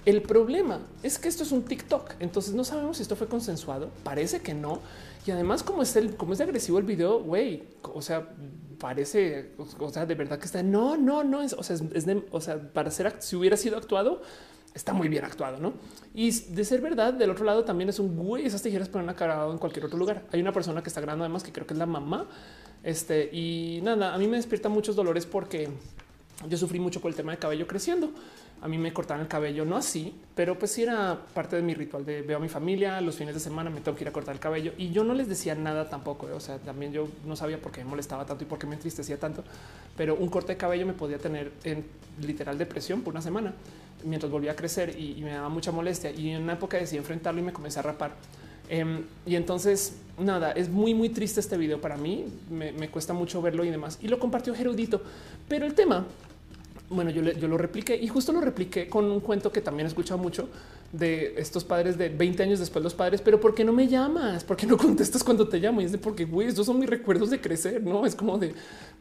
El 0.05 0.23
problema 0.23 0.81
es 1.03 1.19
que 1.19 1.29
esto 1.29 1.43
es 1.43 1.53
un 1.53 1.65
TikTok, 1.65 2.15
entonces 2.21 2.55
no 2.55 2.65
sabemos 2.65 2.99
si 2.99 3.03
esto 3.03 3.17
fue 3.17 3.27
consensuado. 3.27 3.91
Parece 4.05 4.41
que 4.41 4.55
no. 4.55 4.81
Y 5.29 5.31
además, 5.31 5.63
como 5.63 5.83
es 5.83 5.95
el, 5.95 6.17
como 6.17 6.33
es 6.33 6.41
agresivo 6.41 6.79
el 6.79 6.85
video, 6.85 7.23
güey, 7.23 7.65
o 7.83 8.01
sea, 8.01 8.31
parece, 8.79 9.53
o 9.79 9.91
sea, 9.91 10.07
de 10.07 10.15
verdad 10.15 10.39
que 10.39 10.47
está. 10.47 10.63
No, 10.63 10.97
no, 10.97 11.23
no 11.23 11.43
es, 11.43 11.53
o 11.53 11.63
sea, 11.63 11.77
o 12.31 12.41
sea, 12.41 12.73
para 12.73 12.91
ser, 12.91 13.15
si 13.19 13.37
hubiera 13.37 13.59
sido 13.59 13.77
actuado, 13.77 14.23
está 14.73 14.95
muy 14.95 15.09
bien 15.09 15.27
actuado, 15.27 15.59
¿no? 15.59 15.75
Y 16.15 16.31
de 16.31 16.65
ser 16.65 16.81
verdad, 16.81 17.13
del 17.13 17.29
otro 17.29 17.45
lado 17.45 17.63
también 17.63 17.91
es 17.91 17.99
un 17.99 18.17
güey, 18.17 18.47
esas 18.47 18.63
tijeras 18.63 18.89
ponen 18.89 19.15
cara 19.15 19.47
en 19.51 19.59
cualquier 19.59 19.85
otro 19.85 19.99
lugar. 19.99 20.25
Hay 20.33 20.41
una 20.41 20.53
persona 20.53 20.83
que 20.83 20.89
está 20.89 21.03
grabando 21.03 21.27
además 21.27 21.43
que 21.43 21.53
creo 21.53 21.67
que 21.67 21.75
es 21.75 21.79
la 21.79 21.85
mamá. 21.85 22.27
Este 22.83 23.29
y 23.31 23.81
nada, 23.83 24.15
a 24.15 24.19
mí 24.19 24.29
me 24.29 24.39
despierta 24.39 24.71
muchos 24.71 24.97
dolores 24.97 25.27
porque 25.27 25.69
yo 26.49 26.57
sufrí 26.57 26.81
mucho 26.81 27.03
por 27.03 27.11
el 27.11 27.17
tema 27.17 27.33
de 27.33 27.39
cabello 27.39 27.67
creciendo. 27.67 28.13
A 28.61 28.69
mí 28.69 28.77
me 28.77 28.93
cortaban 28.93 29.23
el 29.23 29.29
cabello, 29.29 29.65
no 29.65 29.77
así, 29.77 30.15
pero 30.35 30.59
pues 30.59 30.73
sí 30.73 30.83
era 30.83 31.19
parte 31.33 31.57
de 31.57 31.63
mi 31.63 31.75
ritual 31.75 32.05
de 32.05 32.23
veo 32.23 32.39
a 32.39 32.41
mi 32.41 32.49
familia 32.49 33.01
los 33.01 33.17
fines 33.17 33.35
de 33.35 33.41
semana, 33.41 33.71
me 33.71 33.81
tengo 33.81 33.97
que 33.97 34.05
ir 34.05 34.09
a 34.09 34.13
cortar 34.13 34.35
el 34.35 34.41
cabello 34.41 34.73
y 34.77 34.91
yo 34.91 35.05
no 35.05 35.15
les 35.15 35.29
decía 35.29 35.55
nada 35.55 35.89
tampoco. 35.89 36.29
¿eh? 36.29 36.33
O 36.33 36.41
sea, 36.41 36.59
también 36.59 36.93
yo 36.93 37.09
no 37.25 37.37
sabía 37.37 37.61
por 37.61 37.71
qué 37.71 37.85
me 37.85 37.91
molestaba 37.91 38.25
tanto 38.27 38.45
y 38.45 38.47
por 38.47 38.59
qué 38.59 38.67
me 38.67 38.75
entristecía 38.75 39.19
tanto, 39.19 39.45
pero 39.97 40.17
un 40.17 40.29
corte 40.29 40.53
de 40.53 40.59
cabello 40.59 40.87
me 40.87 40.93
podía 40.93 41.19
tener 41.19 41.53
en 41.65 41.85
literal 42.21 42.59
depresión 42.59 43.03
por 43.03 43.15
una 43.15 43.23
semana 43.23 43.55
mientras 44.05 44.31
volvía 44.31 44.53
a 44.53 44.57
crecer 44.57 44.99
y, 44.99 45.21
me 45.23 45.31
daba 45.31 45.49
mucha 45.49 45.73
molestia. 45.73 46.11
Y 46.11 46.31
en 46.31 46.43
una 46.43 46.55
época 46.55 46.77
decidí 46.77 46.99
enfrentarlo 46.99 47.41
y 47.41 47.45
me 47.45 47.53
comencé 47.53 47.79
a 47.79 47.83
rapar. 47.83 48.13
Em, 48.69 49.05
y 49.25 49.35
entonces, 49.35 49.97
nada, 50.19 50.53
es 50.53 50.69
muy, 50.69 50.95
muy 50.95 51.09
triste 51.09 51.41
este 51.41 51.57
video 51.57 51.81
para 51.81 51.97
mí. 51.97 52.27
Me, 52.51 52.73
me, 52.73 52.89
cuesta 52.91 53.13
mucho 53.13 53.41
verlo 53.41 53.65
y 53.65 53.71
demás. 53.71 53.99
Y 54.03 54.09
lo 54.09 54.19
compartió 54.19 54.55
Gerudito. 54.55 55.03
Pero 55.49 55.67
el 55.67 55.75
tema 55.75 56.07
bueno, 56.91 57.11
yo, 57.11 57.23
yo, 57.23 57.49
lo 57.49 57.59
repliqué 57.59 57.97
y 57.97 58.09
justo 58.09 58.33
lo 58.33 58.41
repliqué 58.41 58.89
con 58.89 59.05
un 59.11 59.21
cuento 59.21 59.53
que 59.53 59.61
también 59.61 59.87
he 59.87 59.89
escuchado 59.89 60.19
mucho 60.19 60.49
de 60.93 61.35
estos 61.37 61.65
padres 61.65 61.99
de 61.99 62.09
20 62.09 62.43
años 62.43 62.59
después 62.59 62.83
los 62.83 62.95
padres, 62.95 63.21
pero 63.21 63.41
¿por 63.41 63.55
qué 63.55 63.63
no 63.65 63.73
me 63.73 63.89
llamas? 63.89 64.43
¿Por 64.45 64.57
qué 64.57 64.67
no 64.67 64.77
contestas 64.79 65.23
cuando 65.23 65.49
te 65.49 65.59
llamo? 65.59 65.81
Y 65.81 65.85
es 65.85 65.93
de 65.93 65.99
porque, 65.99 66.25
güey, 66.25 66.49
estos 66.49 66.67
son 66.67 66.79
mis 66.79 66.89
recuerdos 66.89 67.31
de 67.31 67.41
crecer, 67.41 67.83
¿no? 67.83 68.07
Es 68.07 68.15
como 68.15 68.39
de, 68.39 68.55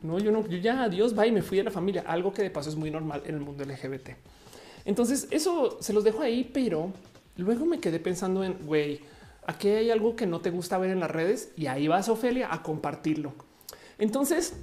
no, 0.03 0.19
yo 0.19 0.31
no, 0.31 0.45
yo 0.47 0.57
ya, 0.57 0.83
adiós, 0.83 1.17
va 1.17 1.25
y 1.25 1.31
me 1.31 1.41
fui 1.41 1.57
de 1.57 1.63
la 1.63 1.71
familia, 1.71 2.03
algo 2.05 2.33
que 2.33 2.41
de 2.41 2.49
paso 2.49 2.69
es 2.69 2.75
muy 2.75 2.91
normal 2.91 3.23
en 3.25 3.35
el 3.35 3.41
mundo 3.41 3.63
LGBT. 3.63 4.09
Entonces, 4.83 5.27
eso 5.31 5.77
se 5.81 5.93
los 5.93 6.03
dejo 6.03 6.21
ahí, 6.21 6.49
pero 6.53 6.91
luego 7.37 7.65
me 7.65 7.79
quedé 7.79 7.99
pensando 7.99 8.43
en, 8.43 8.57
güey, 8.65 8.99
aquí 9.45 9.69
hay 9.69 9.91
algo 9.91 10.15
que 10.15 10.25
no 10.25 10.41
te 10.41 10.49
gusta 10.49 10.77
ver 10.77 10.91
en 10.91 10.99
las 10.99 11.11
redes 11.11 11.51
y 11.55 11.67
ahí 11.67 11.87
vas, 11.87 12.09
Ofelia, 12.09 12.53
a 12.53 12.63
compartirlo. 12.63 13.33
Entonces, 13.97 14.53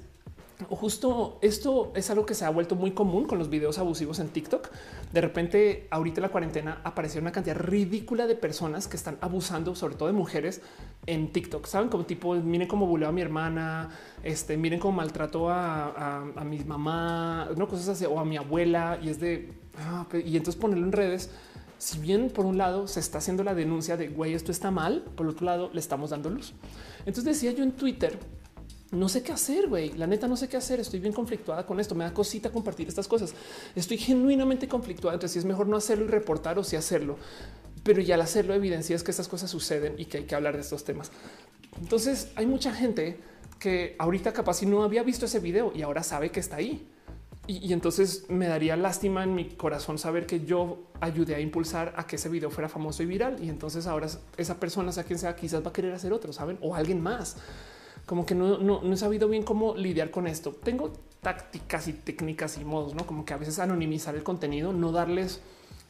justo 0.69 1.37
esto 1.41 1.91
es 1.95 2.09
algo 2.09 2.25
que 2.25 2.33
se 2.33 2.45
ha 2.45 2.49
vuelto 2.49 2.75
muy 2.75 2.91
común 2.91 3.25
con 3.25 3.37
los 3.37 3.49
videos 3.49 3.77
abusivos 3.77 4.19
en 4.19 4.29
TikTok. 4.29 4.69
De 5.11 5.21
repente, 5.21 5.87
ahorita 5.91 6.21
la 6.21 6.29
cuarentena 6.29 6.81
apareció 6.83 7.21
una 7.21 7.31
cantidad 7.31 7.57
ridícula 7.57 8.25
de 8.25 8.35
personas 8.35 8.87
que 8.87 8.95
están 8.95 9.17
abusando, 9.21 9.75
sobre 9.75 9.95
todo 9.95 10.07
de 10.07 10.13
mujeres, 10.13 10.61
en 11.07 11.31
TikTok. 11.31 11.65
Saben 11.65 11.89
como 11.89 12.05
tipo, 12.05 12.35
miren 12.35 12.67
cómo 12.67 12.87
buleo 12.87 13.09
a 13.09 13.11
mi 13.11 13.21
hermana, 13.21 13.89
este, 14.23 14.55
miren 14.55 14.79
cómo 14.79 14.97
maltrató 14.97 15.49
a, 15.49 16.23
mi 16.45 16.59
mamá, 16.59 17.49
no 17.57 17.67
cosas 17.67 17.89
así, 17.89 18.05
o 18.05 18.19
a 18.19 18.25
mi 18.25 18.37
abuela. 18.37 18.97
Y 19.01 19.09
es 19.09 19.19
de 19.19 19.53
ah, 19.77 20.05
y 20.13 20.37
entonces 20.37 20.59
ponerlo 20.59 20.85
en 20.85 20.93
redes. 20.93 21.31
Si 21.77 21.99
bien 21.99 22.29
por 22.29 22.45
un 22.45 22.57
lado 22.57 22.87
se 22.87 23.01
está 23.01 23.17
haciendo 23.17 23.43
la 23.43 23.53
denuncia 23.53 23.97
de 23.97 24.07
güey, 24.07 24.33
esto 24.33 24.51
está 24.51 24.71
mal, 24.71 25.03
por 25.15 25.27
otro 25.27 25.45
lado 25.45 25.69
le 25.73 25.81
estamos 25.81 26.11
dando 26.11 26.29
luz. 26.29 26.53
Entonces 26.99 27.25
decía 27.25 27.51
yo 27.51 27.63
en 27.63 27.73
Twitter 27.73 28.17
no 28.91 29.09
sé 29.09 29.23
qué 29.23 29.31
hacer, 29.31 29.67
güey. 29.67 29.93
La 29.93 30.07
neta 30.07 30.27
no 30.27 30.37
sé 30.37 30.47
qué 30.47 30.57
hacer. 30.57 30.79
Estoy 30.79 30.99
bien 30.99 31.13
conflictuada 31.13 31.65
con 31.65 31.79
esto. 31.79 31.95
Me 31.95 32.03
da 32.03 32.13
cosita 32.13 32.51
compartir 32.51 32.87
estas 32.87 33.07
cosas. 33.07 33.33
Estoy 33.75 33.97
genuinamente 33.97 34.67
conflictuada 34.67 35.15
entre 35.15 35.29
si 35.29 35.39
es 35.39 35.45
mejor 35.45 35.67
no 35.67 35.77
hacerlo 35.77 36.05
y 36.05 36.07
reportar 36.07 36.59
o 36.59 36.63
si 36.63 36.75
hacerlo. 36.75 37.17
Pero 37.83 38.01
ya 38.01 38.15
al 38.15 38.21
hacerlo 38.21 38.53
evidencia 38.53 38.95
es 38.95 39.03
que 39.03 39.11
estas 39.11 39.27
cosas 39.27 39.49
suceden 39.49 39.95
y 39.97 40.05
que 40.05 40.19
hay 40.19 40.23
que 40.25 40.35
hablar 40.35 40.55
de 40.55 40.61
estos 40.61 40.83
temas. 40.83 41.11
Entonces 41.79 42.31
hay 42.35 42.45
mucha 42.45 42.73
gente 42.73 43.19
que 43.59 43.95
ahorita 43.97 44.33
capaz 44.33 44.55
si 44.55 44.65
no 44.65 44.83
había 44.83 45.03
visto 45.03 45.25
ese 45.25 45.39
video 45.39 45.71
y 45.75 45.81
ahora 45.81 46.03
sabe 46.03 46.29
que 46.29 46.39
está 46.39 46.57
ahí. 46.57 46.87
Y, 47.47 47.67
y, 47.67 47.73
entonces 47.73 48.25
me 48.27 48.47
daría 48.47 48.75
lástima 48.75 49.23
en 49.23 49.35
mi 49.35 49.49
corazón 49.49 49.99
saber 49.99 50.25
que 50.25 50.43
yo 50.45 50.87
ayudé 50.99 51.35
a 51.35 51.39
impulsar 51.39 51.93
a 51.95 52.07
que 52.07 52.15
ese 52.15 52.27
video 52.27 52.49
fuera 52.49 52.69
famoso 52.69 53.03
y 53.03 53.05
viral. 53.05 53.37
Y 53.43 53.49
entonces 53.49 53.85
ahora 53.85 54.07
esa 54.37 54.59
persona, 54.59 54.91
sea 54.91 55.03
quien 55.03 55.19
sea, 55.19 55.35
quizás 55.35 55.63
va 55.63 55.69
a 55.69 55.73
querer 55.73 55.93
hacer 55.93 56.11
otro, 56.11 56.33
saben, 56.33 56.57
o 56.61 56.73
alguien 56.73 57.01
más 57.01 57.37
como 58.05 58.25
que 58.25 58.35
no, 58.35 58.57
no, 58.57 58.93
he 58.93 58.97
sabido 58.97 59.27
bien 59.27 59.43
cómo 59.43 59.75
lidiar 59.75 60.11
con 60.11 60.27
esto. 60.27 60.51
Tengo 60.51 60.93
tácticas 61.21 61.87
y 61.87 61.93
técnicas 61.93 62.57
y 62.57 62.65
modos, 62.65 62.93
no 62.93 63.05
como 63.07 63.25
que 63.25 63.33
a 63.33 63.37
veces 63.37 63.59
anonimizar 63.59 64.15
el 64.15 64.23
contenido, 64.23 64.73
no 64.73 64.91
darles 64.91 65.41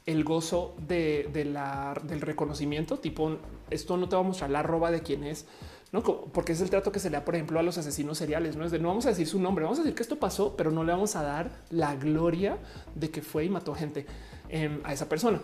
el 0.05 0.23
gozo 0.23 0.75
de, 0.87 1.29
la, 1.51 1.99
del 2.03 2.21
reconocimiento, 2.21 2.99
tipo 2.99 3.37
esto 3.69 3.97
no 3.97 4.07
te 4.07 4.15
va 4.15 4.21
a 4.21 4.25
mostrar 4.25 4.51
la 4.51 4.59
arroba 4.59 4.91
de 4.91 5.01
quién 5.01 5.23
es, 5.23 5.45
no 5.91 6.03
porque 6.03 6.51
es 6.51 6.61
el 6.61 6.69
trato 6.69 6.91
que 6.91 6.99
se 6.99 7.09
le 7.09 7.17
da, 7.17 7.25
por 7.25 7.35
ejemplo, 7.35 7.59
a 7.59 7.63
los 7.63 7.77
asesinos 7.77 8.17
seriales. 8.17 8.55
No 8.55 8.65
es 8.65 8.71
de 8.71 8.79
no 8.79 8.89
vamos 8.89 9.05
a 9.05 9.09
decir 9.09 9.27
su 9.27 9.39
nombre, 9.39 9.63
vamos 9.63 9.79
a 9.79 9.81
decir 9.81 9.95
que 9.95 10.03
esto 10.03 10.17
pasó, 10.17 10.55
pero 10.57 10.71
no 10.71 10.83
le 10.83 10.91
vamos 10.91 11.15
a 11.15 11.23
dar 11.23 11.63
la 11.69 11.95
gloria 11.95 12.57
de 12.95 13.11
que 13.11 13.21
fue 13.21 13.45
y 13.45 13.49
mató 13.49 13.73
gente 13.73 14.05
em, 14.49 14.81
a 14.83 14.93
esa 14.93 15.07
persona. 15.07 15.41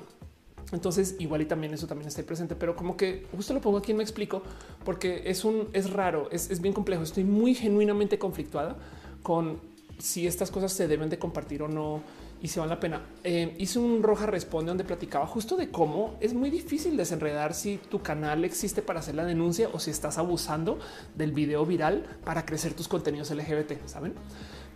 Entonces, 0.71 1.15
igual 1.19 1.41
y 1.41 1.45
también 1.45 1.73
eso 1.73 1.87
también 1.87 2.07
está 2.07 2.23
presente, 2.23 2.55
pero 2.55 2.75
como 2.75 2.95
que 2.95 3.27
justo 3.35 3.53
lo 3.53 3.61
pongo 3.61 3.77
aquí, 3.77 3.93
me 3.93 4.03
explico, 4.03 4.41
porque 4.85 5.23
es 5.25 5.43
un 5.43 5.67
es 5.73 5.91
raro, 5.91 6.29
es, 6.31 6.61
bien 6.61 6.73
complejo. 6.73 7.03
Estoy 7.03 7.23
muy 7.23 7.53
genuinamente 7.55 8.17
conflictuada 8.17 8.77
con 9.21 9.59
si 9.97 10.25
estas 10.25 10.49
cosas 10.49 10.71
se 10.71 10.87
deben 10.87 11.09
de 11.09 11.19
compartir 11.19 11.61
o 11.61 11.67
no 11.67 12.01
y 12.41 12.47
si 12.47 12.59
vale 12.59 12.71
la 12.71 12.79
pena. 12.79 13.01
Eh, 13.23 13.55
hice 13.59 13.77
un 13.77 14.01
roja 14.01 14.25
responde 14.25 14.69
donde 14.69 14.83
platicaba 14.83 15.27
justo 15.27 15.57
de 15.57 15.69
cómo 15.69 16.15
es 16.21 16.33
muy 16.33 16.49
difícil 16.49 16.97
desenredar 16.97 17.53
si 17.53 17.77
tu 17.77 18.01
canal 18.01 18.43
existe 18.45 18.81
para 18.81 18.99
hacer 18.99 19.13
la 19.13 19.25
denuncia 19.25 19.69
o 19.73 19.79
si 19.79 19.91
estás 19.91 20.17
abusando 20.17 20.79
del 21.15 21.33
video 21.33 21.65
viral 21.65 22.03
para 22.23 22.45
crecer 22.45 22.73
tus 22.73 22.87
contenidos 22.87 23.29
LGBT. 23.29 23.85
Saben? 23.85 24.13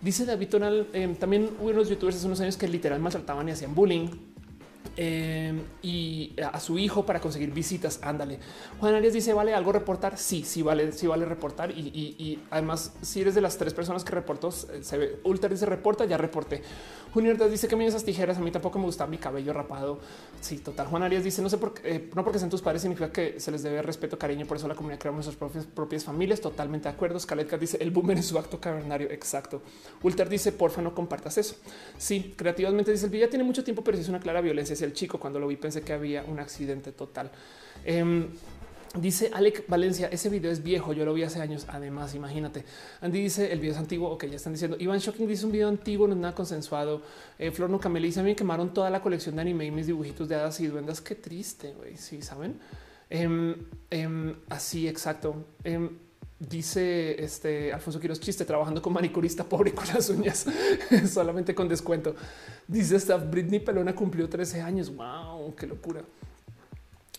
Dice 0.02 0.26
David 0.26 0.50
Tonal. 0.50 0.88
Eh, 0.94 1.16
también 1.20 1.50
hubo 1.60 1.70
unos 1.70 1.90
youtubers 1.90 2.18
hace 2.18 2.28
unos 2.28 2.42
años 2.42 2.58
que 2.58 2.68
literal 2.68 3.00
maltrataban 3.00 3.48
y 3.50 3.52
hacían 3.52 3.74
bullying 3.74 4.35
Em, 4.98 5.62
y 5.82 6.34
a 6.42 6.58
su 6.62 6.80
hijo 6.80 7.06
para 7.06 7.20
conseguir 7.20 7.52
visitas. 7.52 8.00
Ándale. 8.02 8.40
Juan 8.80 8.96
Arias 8.96 9.14
dice: 9.14 9.34
¿Vale 9.34 9.54
algo 9.54 9.74
reportar? 9.74 10.18
Sí, 10.18 10.44
sí, 10.44 10.62
vale, 10.62 10.92
sí, 10.94 11.06
vale 11.06 11.26
reportar. 11.26 11.72
Y, 11.72 12.40
además, 12.50 12.94
si 13.02 13.22
eres 13.22 13.36
de 13.36 13.42
las 13.42 13.58
tres 13.58 13.74
personas 13.74 14.06
que 14.06 14.12
reportó, 14.12 14.52
se 14.52 14.98
ve. 14.98 15.20
Ultra 15.24 15.50
dice: 15.50 15.66
Reporta, 15.66 16.06
ya 16.06 16.18
reporté. 16.18 16.62
Junior 17.14 17.50
dice 17.50 17.68
que 17.68 17.76
me 17.76 17.86
esas 17.86 18.04
tijeras. 18.04 18.38
A 18.38 18.42
mí 18.42 18.52
tampoco 18.52 18.80
me 18.80 18.86
gusta 18.86 19.06
mi 19.08 19.18
cabello 19.18 19.54
rapado. 19.54 20.00
Sí, 20.40 20.60
total. 20.60 20.88
Juan 20.88 21.04
Arias 21.04 21.24
dice: 21.24 21.42
No 21.42 21.50
sé 21.50 21.58
por 21.58 21.74
qué, 21.74 21.96
eh, 21.96 22.10
no 22.16 22.24
porque 22.24 22.40
sean 22.40 22.50
tus 22.50 22.62
padres, 22.62 22.82
significa 22.82 23.12
que 23.12 23.40
se 23.40 23.52
les 23.52 23.64
debe 23.64 23.82
respeto, 23.82 24.18
cariño. 24.18 24.46
Por 24.46 24.58
eso 24.58 24.68
la 24.68 24.76
comunidad 24.76 25.00
creamos 25.00 25.26
nuestras 25.26 25.66
propias, 25.66 26.06
familias. 26.06 26.40
Totalmente 26.40 26.88
de 26.88 26.96
acuerdo. 26.96 27.20
Scaletka 27.20 27.58
dice: 27.58 27.78
El 27.82 27.92
boomer 27.92 28.18
es 28.18 28.28
su 28.28 28.38
acto 28.40 28.62
cavernario. 28.62 29.12
Exacto. 29.12 29.62
Ulter 30.04 30.30
dice: 30.30 30.54
Porfa, 30.54 30.82
no 30.82 30.96
compartas 30.96 31.38
eso. 31.38 31.56
Sí, 31.98 32.34
creativamente 32.38 32.92
dice: 32.92 33.06
El 33.06 33.12
video 33.12 33.28
tiene 33.28 33.44
mucho 33.44 33.64
tiempo, 33.64 33.84
pero 33.84 33.98
es 33.98 34.08
una 34.08 34.20
clara 34.20 34.40
violencia 34.40 34.85
el 34.86 34.94
chico. 34.94 35.20
Cuando 35.20 35.40
lo 35.40 35.48
vi 35.48 35.58
pensé 35.58 35.82
que 35.82 35.94
había 35.94 36.24
un 36.24 36.40
accidente 36.40 36.92
total. 36.92 37.32
Em, 37.84 38.30
dice 39.00 39.32
Alec 39.34 39.68
Valencia, 39.68 40.08
ese 40.08 40.30
video 40.30 40.52
es 40.52 40.64
viejo, 40.64 40.94
yo 40.94 41.06
lo 41.06 41.14
vi 41.14 41.24
hace 41.24 41.42
años. 41.42 41.66
Además, 41.68 42.16
imagínate. 42.16 42.64
Andy 43.02 43.22
dice 43.22 43.52
el 43.52 43.60
video 43.60 43.74
es 43.74 43.78
antiguo. 43.78 44.10
Ok, 44.10 44.26
ya 44.26 44.38
están 44.38 44.54
diciendo. 44.54 44.78
Iván 44.80 45.00
Shocking 45.00 45.28
dice 45.28 45.46
un 45.46 45.52
video 45.52 45.68
antiguo, 45.68 46.08
no 46.08 46.14
es 46.14 46.20
nada 46.20 46.34
consensuado. 46.34 47.02
Eh, 47.38 47.52
Flor 47.52 47.70
no 47.70 47.80
dice 48.00 48.20
a 48.20 48.24
mí 48.24 48.36
quemaron 48.36 48.74
toda 48.74 48.90
la 48.90 49.02
colección 49.02 49.36
de 49.36 49.42
anime 49.42 49.66
y 49.66 49.72
mis 49.72 49.88
dibujitos 49.88 50.30
de 50.30 50.36
hadas 50.36 50.60
y 50.60 50.68
duendas. 50.68 51.02
Qué 51.02 51.16
triste, 51.16 51.74
güey. 51.74 51.98
Sí, 51.98 52.22
saben. 52.22 52.60
Em, 53.10 53.56
em, 53.90 54.36
así, 54.50 54.88
exacto. 54.88 55.46
Dice 56.38 57.24
este 57.24 57.72
Alfonso 57.72 57.98
Quiroz 57.98 58.20
chiste 58.20 58.44
trabajando 58.44 58.82
con 58.82 58.92
manicurista 58.92 59.44
pobre 59.50 59.74
con 59.74 59.88
las 59.88 60.10
uñas 60.10 60.46
solamente 61.08 61.56
con 61.56 61.70
descuento. 61.70 62.16
Dice 62.68 62.98
esta 62.98 63.16
Britney 63.18 63.60
Pelona 63.60 63.96
cumplió 63.96 64.28
13 64.28 64.62
años. 64.62 64.94
Wow, 64.94 65.56
qué 65.56 65.66
locura. 65.66 66.02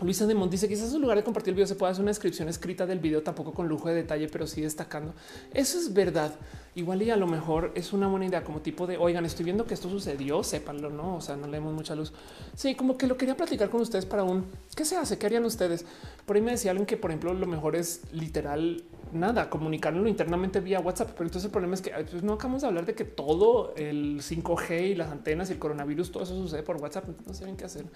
Luisa 0.02 0.26
Demont 0.26 0.50
dice 0.50 0.68
quizás 0.68 0.92
en 0.92 1.00
lugar 1.00 1.16
de 1.16 1.24
compartir 1.24 1.52
el 1.52 1.54
video 1.54 1.66
se 1.66 1.74
pueda 1.74 1.90
hacer 1.90 2.02
una 2.02 2.10
descripción 2.10 2.50
escrita 2.50 2.84
del 2.84 2.98
video, 2.98 3.22
tampoco 3.22 3.54
con 3.54 3.66
lujo 3.66 3.88
de 3.88 3.94
detalle, 3.94 4.28
pero 4.28 4.46
sí 4.46 4.60
destacando. 4.60 5.14
Eso 5.54 5.78
es 5.78 5.94
verdad. 5.94 6.34
Igual 6.74 7.00
y 7.00 7.10
a 7.10 7.16
lo 7.16 7.26
mejor 7.26 7.72
es 7.74 7.94
una 7.94 8.06
buena 8.06 8.26
idea 8.26 8.44
como 8.44 8.60
tipo 8.60 8.86
de 8.86 8.98
oigan, 8.98 9.24
estoy 9.24 9.46
viendo 9.46 9.64
que 9.64 9.72
esto 9.72 9.88
sucedió, 9.88 10.42
sépanlo, 10.42 10.90
no? 10.90 11.16
O 11.16 11.22
sea, 11.22 11.36
no 11.36 11.46
leemos 11.46 11.72
mucha 11.72 11.94
luz. 11.94 12.12
Sí, 12.54 12.74
como 12.74 12.98
que 12.98 13.06
lo 13.06 13.16
quería 13.16 13.38
platicar 13.38 13.70
con 13.70 13.80
ustedes 13.80 14.04
para 14.04 14.22
un 14.22 14.44
qué 14.76 14.84
se 14.84 14.98
hace, 14.98 15.16
qué 15.16 15.24
harían 15.24 15.46
ustedes. 15.46 15.86
Por 16.26 16.36
ahí 16.36 16.42
me 16.42 16.50
decía 16.50 16.72
alguien 16.72 16.84
que, 16.84 16.98
por 16.98 17.10
ejemplo, 17.10 17.32
lo 17.32 17.46
mejor 17.46 17.74
es 17.74 18.02
literal 18.12 18.84
nada, 19.12 19.48
comunicarlo 19.48 20.06
internamente 20.06 20.60
vía 20.60 20.78
WhatsApp. 20.78 21.12
Pero 21.12 21.24
entonces 21.24 21.46
el 21.46 21.52
problema 21.52 21.74
es 21.74 21.80
que 21.80 21.92
pues, 22.10 22.22
no 22.22 22.34
acabamos 22.34 22.60
de 22.60 22.68
hablar 22.68 22.84
de 22.84 22.94
que 22.94 23.04
todo 23.06 23.72
el 23.76 24.20
5G 24.20 24.90
y 24.90 24.94
las 24.94 25.10
antenas 25.10 25.48
y 25.48 25.54
el 25.54 25.58
coronavirus, 25.58 26.12
todo 26.12 26.24
eso 26.24 26.34
sucede 26.34 26.62
por 26.62 26.76
WhatsApp. 26.76 27.08
No 27.26 27.32
sé 27.32 27.46
bien 27.46 27.56
qué 27.56 27.64
hacer. 27.64 27.86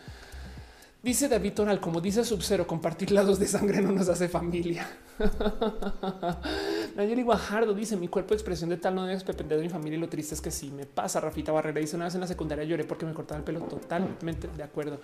Dice 1.02 1.28
David 1.28 1.54
Tonal, 1.54 1.80
como 1.80 2.02
dice 2.02 2.22
Subcero, 2.24 2.66
compartir 2.66 3.10
lados 3.10 3.38
de 3.38 3.46
sangre 3.46 3.80
no 3.80 3.90
nos 3.90 4.10
hace 4.10 4.28
familia. 4.28 4.86
Nayeli 6.96 7.22
Guajardo 7.22 7.72
dice: 7.72 7.96
Mi 7.96 8.08
cuerpo 8.08 8.30
de 8.30 8.34
expresión 8.34 8.68
de 8.68 8.76
tal 8.76 8.94
no 8.94 9.06
debe 9.06 9.18
depender 9.24 9.56
de 9.56 9.64
mi 9.64 9.70
familia. 9.70 9.96
Y 9.96 10.00
lo 10.00 10.10
triste 10.10 10.34
es 10.34 10.42
que 10.42 10.50
sí 10.50 10.70
me 10.70 10.84
pasa. 10.84 11.18
Rafita 11.20 11.52
Barrera 11.52 11.80
dice: 11.80 11.96
Una 11.96 12.04
vez 12.04 12.14
en 12.16 12.20
la 12.20 12.26
secundaria 12.26 12.64
lloré 12.64 12.84
porque 12.84 13.06
me 13.06 13.14
cortaban 13.14 13.40
el 13.40 13.44
pelo. 13.44 13.60
Totalmente 13.60 14.48
de 14.54 14.62
acuerdo. 14.62 15.00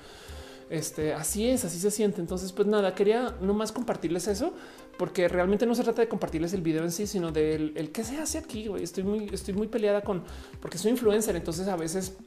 Este 0.68 1.14
así 1.14 1.48
es, 1.48 1.64
así 1.64 1.78
se 1.78 1.90
siente. 1.90 2.20
Entonces, 2.20 2.52
pues 2.52 2.68
nada, 2.68 2.94
quería 2.94 3.34
nomás 3.40 3.72
compartirles 3.72 4.28
eso, 4.28 4.52
porque 4.98 5.28
realmente 5.28 5.64
no 5.64 5.74
se 5.74 5.82
trata 5.82 6.02
de 6.02 6.08
compartirles 6.08 6.52
el 6.52 6.60
video 6.60 6.82
en 6.82 6.92
sí, 6.92 7.06
sino 7.06 7.32
del 7.32 7.72
el 7.74 7.90
que 7.90 8.04
se 8.04 8.18
hace 8.18 8.36
aquí. 8.36 8.68
Estoy 8.78 9.04
muy, 9.04 9.30
estoy 9.32 9.54
muy 9.54 9.68
peleada 9.68 10.02
con 10.02 10.24
porque 10.60 10.76
soy 10.76 10.90
influencer. 10.90 11.36
Entonces, 11.36 11.68
a 11.68 11.76
veces 11.76 12.18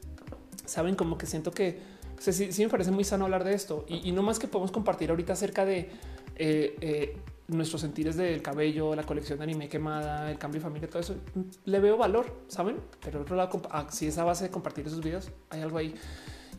saben 0.64 0.96
como 0.96 1.16
que 1.16 1.26
siento 1.26 1.52
que 1.52 1.99
sí, 2.20 2.62
me 2.62 2.68
parece 2.68 2.90
muy 2.90 3.04
sano 3.04 3.24
hablar 3.24 3.44
de 3.44 3.54
esto. 3.54 3.84
Y, 3.88 4.12
no 4.12 4.22
más 4.22 4.38
que 4.38 4.46
podemos 4.46 4.70
compartir 4.70 5.10
ahorita 5.10 5.32
acerca 5.32 5.64
de 5.64 5.90
eh, 6.36 6.76
eh, 6.80 7.16
nuestros 7.48 7.80
sentires 7.80 8.16
del 8.16 8.42
cabello, 8.42 8.94
la 8.94 9.04
colección 9.04 9.38
de 9.38 9.44
anime 9.44 9.68
quemada, 9.68 10.30
el 10.30 10.38
cambio 10.38 10.60
de 10.60 10.64
familia, 10.64 10.88
todo 10.88 11.00
eso. 11.00 11.16
Le 11.64 11.80
veo 11.80 11.96
valor, 11.96 12.44
saben? 12.48 12.76
Pero 13.02 13.22
otro 13.22 13.36
lado, 13.36 13.62
ah, 13.70 13.86
si 13.90 14.08
base 14.10 14.44
de 14.44 14.50
compartir 14.50 14.86
esos 14.86 15.00
videos, 15.00 15.30
hay 15.48 15.62
algo 15.62 15.78
ahí 15.78 15.94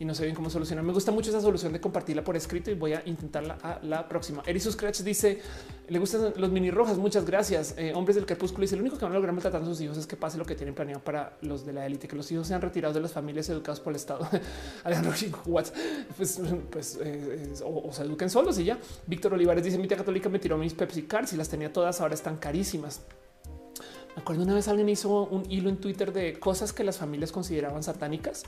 y 0.02 0.04
no 0.04 0.16
sé 0.16 0.24
bien 0.24 0.34
cómo 0.34 0.50
solucionar. 0.50 0.84
Me 0.84 0.92
gusta 0.92 1.12
mucho 1.12 1.30
esa 1.30 1.40
solución 1.40 1.72
de 1.72 1.80
compartirla 1.80 2.24
por 2.24 2.34
escrito 2.36 2.72
y 2.72 2.74
voy 2.74 2.92
a 2.92 3.04
intentarla 3.06 3.56
a 3.62 3.78
la 3.84 4.08
próxima. 4.08 4.42
Erisus 4.44 4.72
Scratch 4.72 5.02
dice 5.02 5.40
le 5.88 5.98
gustan 6.00 6.32
los 6.36 6.50
mini 6.50 6.72
rojas. 6.72 6.98
Muchas 6.98 7.24
gracias. 7.24 7.76
Eh, 7.78 7.92
hombres 7.94 8.16
del 8.16 8.26
crepúsculo 8.26 8.62
dice 8.62 8.74
lo 8.74 8.82
único 8.82 8.98
que 8.98 9.04
van 9.04 9.12
a 9.12 9.14
lograr 9.14 9.32
maltratando 9.32 9.70
a 9.70 9.72
sus 9.72 9.80
hijos 9.80 9.96
es 9.98 10.08
que 10.08 10.16
pase 10.16 10.38
lo 10.38 10.44
que 10.44 10.56
tienen 10.56 10.74
planeado 10.74 11.04
para 11.04 11.36
los 11.42 11.64
de 11.64 11.72
la 11.72 11.86
élite, 11.86 12.08
que 12.08 12.16
los 12.16 12.32
hijos 12.32 12.48
sean 12.48 12.60
retirados 12.60 12.96
de 12.96 13.00
las 13.00 13.12
familias 13.12 13.48
educados 13.48 13.78
por 13.78 13.92
el 13.92 13.96
Estado. 13.96 14.28
Alejandro 14.82 15.14
pues, 16.16 16.40
pues 16.72 16.98
eh, 17.00 17.54
o, 17.64 17.92
se 17.92 18.02
eduquen 18.02 18.28
solos 18.28 18.58
y 18.58 18.64
ya. 18.64 18.78
Víctor 19.06 19.34
Olivares 19.34 19.62
dice 19.62 19.78
mi 19.78 19.86
tía 19.86 19.98
católica 19.98 20.28
me 20.28 20.40
tiró 20.40 20.58
mis 20.58 20.74
Pepsi 20.74 21.02
Cards 21.02 21.32
y 21.32 21.36
las 21.36 21.48
tenía 21.48 21.72
todas, 21.72 22.00
ahora 22.00 22.14
están 22.14 22.38
carísimas. 22.38 23.02
Me 24.16 24.22
acuerdo 24.22 24.42
una 24.42 24.54
vez 24.54 24.66
alguien 24.66 24.88
hizo 24.88 25.26
un 25.26 25.48
hilo 25.48 25.68
en 25.68 25.76
Twitter 25.76 26.12
de 26.12 26.40
cosas 26.40 26.72
que 26.72 26.82
las 26.82 26.98
familias 26.98 27.30
consideraban 27.30 27.84
satánicas 27.84 28.42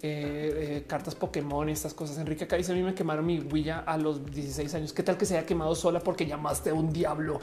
eh, 0.00 0.76
eh, 0.76 0.84
cartas 0.86 1.16
Pokémon 1.16 1.68
estas 1.68 1.92
cosas. 1.92 2.18
Enrique 2.18 2.44
acá 2.44 2.56
dice 2.56 2.70
a 2.70 2.74
mí 2.76 2.84
me 2.84 2.94
quemaron 2.94 3.26
mi 3.26 3.40
huilla 3.40 3.80
a 3.80 3.98
los 3.98 4.24
16 4.24 4.72
años. 4.74 4.92
¿Qué 4.92 5.02
tal 5.02 5.16
que 5.16 5.26
se 5.26 5.36
haya 5.36 5.44
quemado 5.44 5.74
sola 5.74 5.98
porque 5.98 6.24
llamaste 6.24 6.70
a 6.70 6.74
un 6.74 6.92
diablo? 6.92 7.40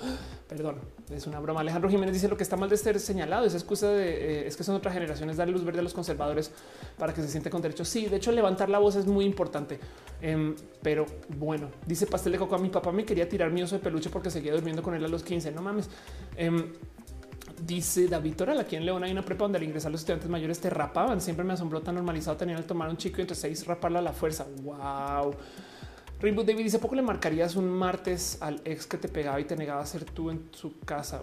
Perdón, 0.47 0.77
es 1.09 1.27
una 1.27 1.41
broma. 1.41 1.59
Alejandro 1.59 1.89
Jiménez 1.89 2.13
dice 2.13 2.29
lo 2.29 2.37
que 2.37 2.43
está 2.43 2.55
mal 2.55 2.69
de 2.69 2.77
ser 2.77 2.97
señalado. 3.01 3.45
Esa 3.45 3.57
excusa 3.57 3.89
de 3.89 4.43
eh, 4.43 4.47
es 4.47 4.55
que 4.55 4.63
son 4.63 4.75
otras 4.75 4.93
generaciones, 4.93 5.35
darle 5.35 5.51
luz 5.51 5.65
verde 5.65 5.79
a 5.79 5.83
los 5.83 5.93
conservadores 5.93 6.49
para 6.97 7.13
que 7.13 7.21
se 7.21 7.27
siente 7.27 7.49
con 7.49 7.61
derecho. 7.61 7.83
Sí, 7.83 8.05
de 8.05 8.15
hecho, 8.15 8.31
levantar 8.31 8.69
la 8.69 8.79
voz 8.79 8.95
es 8.95 9.05
muy 9.05 9.25
importante. 9.25 9.77
Em, 10.21 10.55
pero 10.81 11.05
bueno, 11.37 11.67
dice 11.85 12.07
Pastel 12.07 12.31
de 12.31 12.37
Coco 12.37 12.55
a 12.55 12.59
mi 12.59 12.69
papá 12.69 12.93
me 12.93 13.03
quería 13.03 13.27
tirar 13.27 13.51
mi 13.51 13.63
oso 13.63 13.75
de 13.75 13.81
peluche 13.81 14.09
porque 14.09 14.31
seguía 14.31 14.53
durmiendo 14.53 14.81
con 14.81 14.95
él 14.95 15.03
a 15.03 15.09
los 15.09 15.23
15. 15.23 15.51
No 15.51 15.61
mames. 15.61 15.89
Dice 17.63 18.07
David 18.07 18.35
Toral, 18.35 18.59
aquí 18.59 18.75
en 18.75 18.85
León 18.85 19.03
hay 19.03 19.11
una 19.11 19.23
prepa 19.23 19.45
donde 19.45 19.57
al 19.57 19.63
ingresar 19.63 19.91
los 19.91 20.01
estudiantes 20.01 20.29
mayores 20.29 20.59
te 20.59 20.69
rapaban. 20.69 21.21
Siempre 21.21 21.45
me 21.45 21.53
asombró 21.53 21.81
tan 21.81 21.95
normalizado 21.95 22.35
tener 22.37 22.57
el 22.57 22.65
tomar 22.65 22.89
un 22.89 22.97
chico 22.97 23.17
y 23.19 23.21
entre 23.21 23.35
seis 23.35 23.65
raparlo 23.65 23.99
a 23.99 24.01
la 24.01 24.13
fuerza. 24.13 24.45
Wow. 24.61 25.33
Rainbow 26.19 26.43
David 26.43 26.63
dice: 26.63 26.79
¿Poco 26.79 26.95
le 26.95 27.01
marcarías 27.01 27.55
un 27.55 27.69
martes 27.69 28.37
al 28.41 28.61
ex 28.65 28.85
que 28.85 28.97
te 28.97 29.07
pegaba 29.07 29.39
y 29.39 29.45
te 29.45 29.55
negaba 29.55 29.81
a 29.81 29.85
ser 29.85 30.03
tú 30.03 30.29
en 30.29 30.49
su 30.51 30.79
casa? 30.79 31.21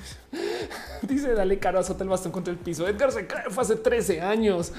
dice: 1.02 1.32
Dale 1.34 1.58
caro, 1.58 1.80
azota 1.80 2.04
el 2.04 2.10
bastón 2.10 2.30
contra 2.30 2.52
el 2.52 2.58
piso. 2.58 2.86
Edgar 2.86 3.10
se 3.10 3.26
cae, 3.26 3.50
fue 3.50 3.62
hace 3.62 3.76
13 3.76 4.20
años. 4.20 4.72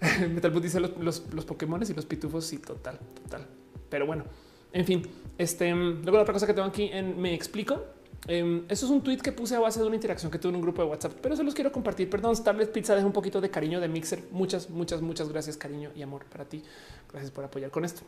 Metalbus 0.30 0.62
dice: 0.62 0.80
los, 0.80 0.96
los, 0.98 1.32
los 1.32 1.44
Pokémon 1.44 1.82
y 1.82 1.94
los 1.94 2.04
pitufos. 2.04 2.44
Sí, 2.44 2.58
total, 2.58 2.98
total. 3.22 3.46
Pero 3.88 4.06
bueno, 4.06 4.24
en 4.72 4.84
fin, 4.84 5.02
este 5.38 5.74
luego 5.74 6.16
la 6.16 6.22
otra 6.22 6.34
cosa 6.34 6.46
que 6.46 6.54
tengo 6.54 6.68
aquí 6.68 6.90
en 6.92 7.20
me 7.20 7.34
explico 7.34 7.82
Em, 8.28 8.64
eso 8.68 8.84
es 8.84 8.92
un 8.92 9.02
tweet 9.02 9.16
que 9.18 9.32
puse 9.32 9.56
a 9.56 9.58
base 9.58 9.80
de 9.80 9.86
una 9.86 9.94
interacción 9.94 10.30
que 10.30 10.38
tuve 10.38 10.50
en 10.50 10.56
un 10.56 10.62
grupo 10.62 10.82
de 10.82 10.88
WhatsApp, 10.88 11.14
pero 11.22 11.34
se 11.34 11.42
los 11.42 11.54
quiero 11.54 11.72
compartir. 11.72 12.10
Perdón, 12.10 12.36
Starlet 12.36 12.70
Pizza 12.70 12.94
deja 12.94 13.06
un 13.06 13.12
poquito 13.12 13.40
de 13.40 13.50
cariño 13.50 13.80
de 13.80 13.88
Mixer. 13.88 14.22
Muchas, 14.30 14.68
muchas, 14.68 15.00
muchas 15.00 15.30
gracias, 15.30 15.56
cariño 15.56 15.90
y 15.96 16.02
amor 16.02 16.26
para 16.26 16.44
ti. 16.44 16.62
Gracias 17.10 17.30
por 17.30 17.44
apoyar 17.44 17.70
con 17.70 17.86
esto. 17.86 18.02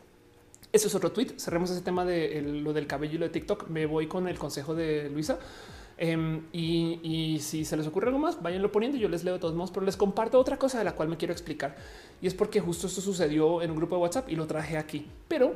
Eso 0.71 0.87
es 0.87 0.95
otro 0.95 1.11
tweet. 1.11 1.33
Cerremos 1.37 1.71
ese 1.71 1.81
tema 1.81 2.05
de 2.05 2.39
lo 2.41 2.71
del 2.71 2.85
cabello 2.85 3.15
y 3.15 3.17
lo 3.17 3.25
de 3.25 3.31
TikTok. 3.31 3.67
Me 3.67 3.87
voy 3.87 4.05
con 4.05 4.27
el 4.27 4.37
consejo 4.37 4.75
de 4.75 5.09
Luisa. 5.09 5.39
Em, 5.97 6.43
y, 6.53 7.39
si 7.41 7.65
se 7.65 7.75
les 7.75 7.87
ocurre 7.87 8.07
algo 8.07 8.19
más, 8.19 8.41
váyanlo 8.43 8.71
poniendo. 8.71 8.99
Yo 8.99 9.09
les 9.09 9.23
leo 9.23 9.33
de 9.33 9.39
todos 9.39 9.55
modos, 9.55 9.71
pero 9.71 9.85
les 9.85 9.97
comparto 9.97 10.39
otra 10.39 10.57
cosa 10.57 10.77
de 10.77 10.83
la 10.83 10.93
cual 10.93 11.09
me 11.09 11.17
quiero 11.17 11.33
explicar. 11.33 11.75
Y 12.21 12.27
es 12.27 12.35
porque 12.35 12.61
justo 12.61 12.85
esto 12.85 13.01
sucedió 13.01 13.63
en 13.63 13.71
un 13.71 13.77
grupo 13.77 13.95
de 13.95 14.01
WhatsApp 14.03 14.29
y 14.29 14.35
lo 14.35 14.45
traje 14.45 14.77
aquí. 14.77 15.07
Pero 15.27 15.55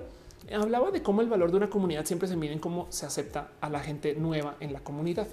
hablaba 0.51 0.91
de 0.91 1.01
cómo 1.01 1.21
el 1.21 1.29
valor 1.29 1.51
de 1.51 1.57
una 1.57 1.69
comunidad 1.69 2.05
siempre 2.05 2.27
se 2.27 2.35
mide 2.35 2.53
en 2.53 2.59
cómo 2.59 2.87
se 2.89 3.05
acepta 3.05 3.51
a 3.61 3.69
la 3.69 3.79
gente 3.79 4.15
nueva 4.15 4.55
en 4.59 4.73
la 4.73 4.79
comunidad. 4.81 5.27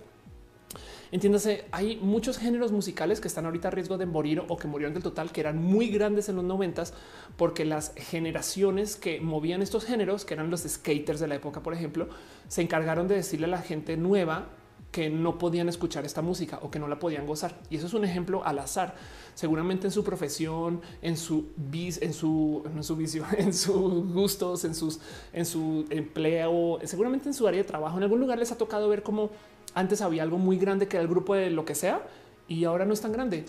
Entiéndase, 1.11 1.67
hay 1.73 1.97
muchos 1.97 2.39
géneros 2.39 2.73
musicales 2.73 3.21
que 3.21 3.29
están 3.29 3.45
ahorita 3.45 3.69
a 3.69 3.71
riesgo 3.71 3.99
de 3.99 4.07
morir 4.07 4.43
o 4.49 4.57
que 4.57 4.67
murieron 4.67 4.95
del 4.95 5.03
total, 5.03 5.31
que 5.31 5.43
eran 5.43 5.63
muy 5.63 5.89
grandes 5.89 6.31
en 6.31 6.37
los 6.37 6.45
noventas, 6.45 6.95
porque 7.37 7.67
las 7.67 7.93
generaciones 7.97 8.97
que 8.97 9.21
movían 9.21 9.61
estos 9.61 9.85
géneros, 9.85 10.25
que 10.25 10.33
eran 10.33 10.49
los 10.49 10.63
skaters 10.63 11.21
de 11.21 11.29
la 11.29 11.35
época, 11.35 11.63
por 11.63 11.75
ejemplo, 11.75 12.09
se 12.49 12.63
encargaron 12.63 13.09
de 13.09 13.17
decirle 13.17 13.45
a 13.45 13.51
la 13.51 13.61
gente 13.61 13.99
nueva 13.99 14.49
que 14.93 15.09
no 15.09 15.39
podían 15.39 15.71
escuchar 15.71 16.05
esta 16.05 16.21
música 16.21 16.59
o 16.63 16.71
que 16.71 16.79
no 16.79 16.87
la 16.87 16.99
podían 16.99 17.27
gozar. 17.27 17.59
Y 17.71 17.77
eso 17.77 17.87
es 17.87 17.95
un 17.95 18.05
ejemplo 18.05 18.45
al 18.45 18.59
azar. 18.59 18.95
Seguramente 19.35 19.87
en 19.87 19.91
su 19.91 20.05
profesión, 20.05 20.83
en 21.01 21.17
su 21.17 21.47
bis, 21.57 22.01
en 22.03 22.13
su, 22.13 22.63
en 22.67 22.85
su 22.85 22.95
en 23.39 23.55
sus 23.55 24.13
gustos, 24.13 24.65
en 24.65 24.75
sus, 24.75 25.01
en 25.33 25.47
su 25.47 25.87
empleo, 25.89 26.79
seguramente 26.85 27.29
en 27.29 27.35
su 27.35 27.49
área 27.49 27.63
de 27.63 27.65
trabajo, 27.67 27.97
en 27.97 28.03
algún 28.03 28.21
lugar 28.21 28.39
les 28.39 28.53
ha 28.53 28.59
tocado 28.59 28.89
ver 28.89 29.03
cómo 29.03 29.31
antes 29.75 30.03
había 30.03 30.23
algo 30.23 30.37
muy 30.37 30.59
grande 30.59 30.87
que 30.87 30.99
era 30.99 31.03
el 31.03 31.09
grupo 31.09 31.35
de 31.35 31.51
lo 31.51 31.65
que 31.65 31.75
sea 31.75 32.07
y 32.47 32.65
ahora 32.65 32.85
no 32.85 32.93
es 32.93 33.01
tan 33.01 33.13
grande. 33.13 33.47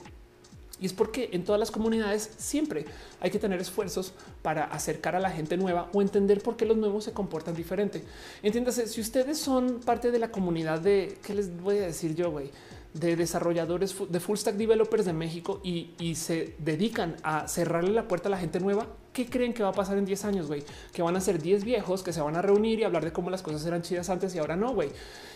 Y 0.84 0.86
es 0.86 0.92
porque 0.92 1.30
en 1.32 1.46
todas 1.46 1.60
las 1.60 1.72
comunidades 1.72 2.30
siempre 2.38 2.84
hay 3.22 3.32
que 3.32 3.40
tener 3.40 3.62
esfuerzos 3.62 4.12
para 4.42 4.66
acercar 4.66 5.16
a 5.16 5.22
la 5.22 5.32
gente 5.32 5.56
nueva 5.56 5.90
o 5.94 6.02
entender 6.02 6.44
por 6.44 6.58
qué 6.58 6.66
los 6.66 6.76
nuevos 6.76 7.06
se 7.06 7.14
comportan 7.14 7.56
diferente. 7.56 8.04
Entiéndase, 8.42 8.88
si 8.88 9.00
ustedes 9.00 9.38
son 9.38 9.80
parte 9.80 10.12
de 10.12 10.20
la 10.20 10.30
comunidad 10.30 10.82
de, 10.82 11.18
¿qué 11.24 11.36
les 11.36 11.56
voy 11.58 11.78
a 11.78 11.84
decir 11.84 12.16
yo, 12.16 12.32
güey? 12.32 12.52
de 12.94 13.16
desarrolladores 13.16 13.96
de 14.08 14.20
full 14.20 14.38
stack 14.38 14.56
developers 14.56 15.06
de 15.06 15.14
México 15.14 15.62
y, 15.64 15.96
y, 15.98 16.14
se 16.14 16.54
dedican 16.60 17.16
a 17.24 17.48
cerrarle 17.48 17.90
la 17.90 18.08
puerta 18.08 18.28
a 18.28 18.30
la 18.30 18.38
gente 18.38 18.60
nueva, 18.60 18.86
¿qué 19.14 19.28
creen 19.28 19.54
que 19.54 19.64
va 19.64 19.70
a 19.70 19.74
pasar 19.74 19.98
en 19.98 20.06
10 20.06 20.26
años, 20.26 20.48
güey? 20.48 20.64
Que 20.92 21.02
van 21.02 21.16
a 21.16 21.22
ser 21.22 21.42
10 21.42 21.64
viejos 21.64 22.04
que 22.04 22.12
se 22.12 22.20
van 22.20 22.36
a 22.36 22.42
reunir 22.42 22.80
y 22.80 22.84
hablar 22.84 23.06
de 23.06 23.14
cómo 23.14 23.30
las 23.30 23.42
cosas 23.42 23.66
eran 23.66 23.82
chidas 23.84 24.10
antes 24.10 24.36
y 24.36 24.40
ahora 24.40 24.56
no, 24.56 24.74
güey. 24.74 24.90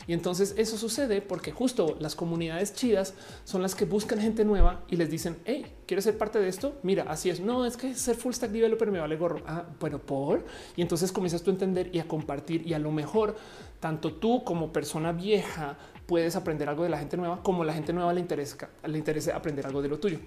Y 0.08 0.14
entonces 0.14 0.56
eso 0.58 0.78
sucede 0.78 1.22
porque 1.22 1.52
justo 1.52 1.96
las 2.00 2.16
comunidades 2.16 2.74
chidas 2.74 3.14
son 3.44 3.62
las 3.62 3.76
que 3.76 3.86
buscan 3.86 4.20
gente 4.20 4.44
nueva 4.44 4.84
y 4.90 4.96
les 4.96 5.10
dicen, 5.10 5.38
hey, 5.46 5.66
¿quieres 5.86 6.06
ser 6.06 6.18
parte 6.18 6.40
de 6.40 6.48
esto? 6.48 6.76
Mira, 6.82 7.06
así 7.08 7.30
es. 7.30 7.40
No, 7.40 7.66
es 7.66 7.78
que 7.78 7.94
ser 7.94 8.16
full 8.16 8.34
stack 8.34 8.52
developer 8.52 8.90
me 8.92 9.00
vale 9.00 9.16
gorro. 9.16 9.42
Ah, 9.46 9.66
bueno, 9.80 10.00
por. 10.00 10.46
Y 10.76 10.82
entonces 10.82 11.12
comienzas 11.12 11.44
tú 11.44 11.52
a 11.52 11.54
entender 11.54 11.90
y 11.94 12.00
a 12.00 12.08
compartir 12.08 12.66
y 12.66 12.74
a 12.74 12.80
lo 12.80 12.92
mejor 12.92 13.36
tanto 13.80 14.14
tú 14.14 14.44
como 14.44 14.74
persona 14.74 15.12
vieja 15.12 15.78
puedes 16.08 16.36
aprender 16.36 16.70
algo 16.70 16.84
de 16.84 16.90
la 16.90 16.98
gente 16.98 17.18
nueva, 17.18 17.44
como 17.44 17.64
la 17.64 17.74
gente 17.74 17.94
nueva 17.94 18.14
le 18.14 18.22
interesa, 18.22 18.70
le 18.86 18.98
interesa 18.98 19.36
aprender 19.36 19.66
algo 19.66 19.82
de 19.82 19.90
lo 19.90 20.00
tuyo. 20.00 20.20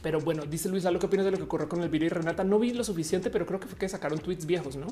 Pero 0.00 0.20
bueno, 0.20 0.44
dice 0.44 0.68
Luisa, 0.68 0.90
¿lo 0.90 0.98
que 0.98 1.06
opinas 1.06 1.24
de 1.24 1.32
lo 1.32 1.36
que 1.36 1.44
ocurrió 1.44 1.68
con 1.68 1.82
el 1.82 1.88
video 1.88 2.06
y 2.06 2.08
Renata? 2.10 2.44
No 2.44 2.58
vi 2.58 2.72
lo 2.72 2.84
suficiente, 2.84 3.30
pero 3.30 3.46
creo 3.46 3.60
que 3.60 3.66
fue 3.66 3.78
que 3.78 3.88
sacaron 3.88 4.18
tweets 4.18 4.46
viejos, 4.46 4.76
¿no? 4.76 4.86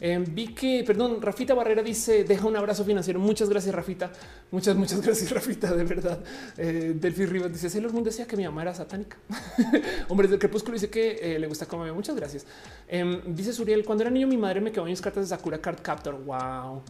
Eh, 0.00 0.22
vi 0.28 0.48
que, 0.54 0.82
perdón, 0.84 1.22
Rafita 1.22 1.54
Barrera 1.54 1.82
dice, 1.82 2.24
deja 2.24 2.46
un 2.46 2.56
abrazo 2.56 2.84
financiero. 2.84 3.20
Muchas 3.20 3.48
gracias, 3.48 3.74
Rafita. 3.74 4.10
Muchas, 4.50 4.76
muchas 4.76 5.00
gracias, 5.00 5.30
Rafita, 5.30 5.74
de 5.74 5.84
verdad. 5.84 6.18
Eh, 6.56 6.94
Delphi 6.96 7.26
Rivas 7.26 7.52
dice, 7.52 7.70
Sailor 7.70 7.92
Moon 7.92 8.04
decía 8.04 8.26
que 8.26 8.36
mi 8.36 8.44
mamá 8.44 8.62
era 8.62 8.74
satánica. 8.74 9.16
Hombres 10.08 10.30
del 10.30 10.38
crepúsculo 10.38 10.74
dice 10.74 10.90
que 10.90 11.18
eh, 11.22 11.38
le 11.38 11.46
gusta 11.46 11.66
comer. 11.66 11.92
Muchas 11.92 12.16
gracias. 12.16 12.44
Em, 12.88 13.20
dice 13.34 13.52
Suriel, 13.52 13.84
cuando 13.84 14.02
era 14.02 14.10
niño 14.10 14.26
mi 14.26 14.36
madre 14.36 14.60
me 14.60 14.72
quedó 14.72 14.84
mis 14.84 15.00
cartas 15.00 15.24
de 15.24 15.28
Sakura 15.28 15.58
Card 15.58 15.80
Captor. 15.80 16.22
Wow. 16.24 16.82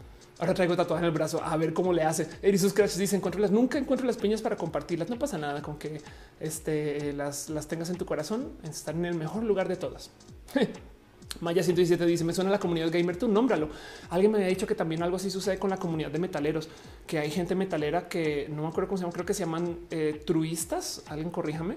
Ahora 0.44 0.52
traigo 0.52 0.76
tatuaje 0.76 1.00
en 1.00 1.06
el 1.06 1.10
brazo 1.10 1.42
a 1.42 1.56
ver 1.56 1.72
cómo 1.72 1.90
le 1.94 2.02
hace. 2.02 2.28
Erisus 2.42 2.74
Crash 2.74 2.96
dice 2.96 3.16
encuentro 3.16 3.48
nunca 3.48 3.78
encuentro 3.78 4.06
las 4.06 4.18
piñas 4.18 4.42
para 4.42 4.56
compartirlas. 4.56 5.08
No 5.08 5.18
pasa 5.18 5.38
nada 5.38 5.62
con 5.62 5.78
que 5.78 6.02
este, 6.38 7.14
las, 7.14 7.48
las 7.48 7.66
tengas 7.66 7.88
en 7.88 7.96
tu 7.96 8.04
corazón. 8.04 8.52
Están 8.62 8.98
en 8.98 9.06
el 9.06 9.14
mejor 9.14 9.42
lugar 9.42 9.68
de 9.68 9.76
todas. 9.76 10.10
Maya 11.40 11.62
117 11.62 12.04
dice: 12.04 12.24
Me 12.24 12.34
suena 12.34 12.50
la 12.50 12.58
comunidad 12.58 12.92
gamer. 12.92 13.16
Tú 13.16 13.26
nómbralo. 13.26 13.70
Alguien 14.10 14.32
me 14.32 14.36
había 14.36 14.50
dicho 14.50 14.66
que 14.66 14.74
también 14.74 15.02
algo 15.02 15.16
así 15.16 15.30
sucede 15.30 15.58
con 15.58 15.70
la 15.70 15.78
comunidad 15.78 16.10
de 16.10 16.18
metaleros, 16.18 16.68
que 17.06 17.18
hay 17.18 17.30
gente 17.30 17.54
metalera 17.54 18.06
que 18.06 18.46
no 18.50 18.64
me 18.64 18.68
acuerdo 18.68 18.88
cómo 18.88 18.98
se 18.98 19.04
llama, 19.04 19.14
creo 19.14 19.24
que 19.24 19.32
se 19.32 19.44
llaman 19.44 19.78
eh, 19.90 20.20
truistas. 20.26 21.04
Alguien 21.06 21.30
corríjame 21.30 21.76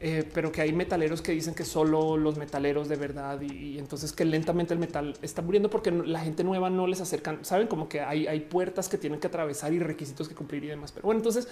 eh, 0.00 0.28
pero 0.32 0.52
que 0.52 0.60
hay 0.60 0.72
metaleros 0.72 1.20
que 1.20 1.32
dicen 1.32 1.54
que 1.54 1.64
solo 1.64 2.16
los 2.16 2.38
metaleros 2.38 2.88
de 2.88 2.94
verdad 2.94 3.40
y, 3.40 3.78
entonces 3.78 4.12
que 4.12 4.24
lentamente 4.24 4.72
el 4.72 4.78
metal 4.78 5.18
está 5.22 5.42
muriendo 5.42 5.70
porque 5.70 5.90
la 5.90 6.20
gente 6.20 6.44
nueva 6.44 6.70
no 6.70 6.86
les 6.86 7.00
acercan. 7.00 7.44
Saben 7.44 7.66
como 7.66 7.88
que 7.88 8.00
hay, 8.00 8.28
hay 8.28 8.40
puertas 8.40 8.88
que 8.88 8.96
tienen 8.96 9.18
que 9.18 9.26
atravesar 9.26 9.72
y 9.72 9.80
requisitos 9.80 10.28
que 10.28 10.36
cumplir 10.36 10.62
y 10.62 10.68
demás. 10.68 10.92
Pero 10.92 11.06
bueno, 11.06 11.18
entonces 11.18 11.48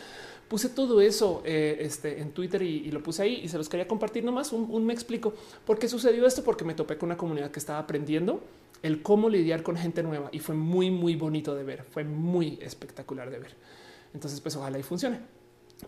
puse 0.49 0.69
todo 0.69 1.01
eso 1.01 1.43
eh, 1.45 1.79
este, 1.81 2.21
en 2.21 2.31
Twitter 2.31 2.63
y, 2.63 2.89
lo 2.93 3.03
puse 3.03 3.23
ahí 3.23 3.41
y 3.43 3.49
se 3.49 3.59
los 3.59 3.69
quería 3.69 3.89
compartir 3.89 4.23
nomás. 4.23 4.53
Un, 4.53 4.87
me 4.87 4.93
explico 4.93 5.35
por 5.65 5.81
qué 5.81 5.89
sucedió 5.89 6.25
esto, 6.25 6.45
porque 6.45 6.65
me 6.65 6.75
topé 6.75 6.97
con 6.99 7.09
una 7.09 7.17
comunidad 7.17 7.51
que 7.51 7.59
estaba 7.59 7.81
aprendiendo 7.81 8.41
el 8.83 9.03
cómo 9.03 9.29
lidiar 9.29 9.65
con 9.65 9.77
gente 9.77 10.05
nueva 10.05 10.29
y 10.31 10.39
fue 10.39 10.55
muy, 10.55 10.93
muy 10.93 11.17
bonito 11.17 11.57
de 11.57 11.65
ver. 11.65 11.83
Fue 11.83 12.05
muy 12.05 12.61
espectacular 12.63 13.29
de 13.29 13.41
ver. 13.41 13.57
Entonces, 14.15 14.41
pues 14.41 14.55
ojalá 14.55 14.79
y 14.79 14.85
funcione. 14.85 15.19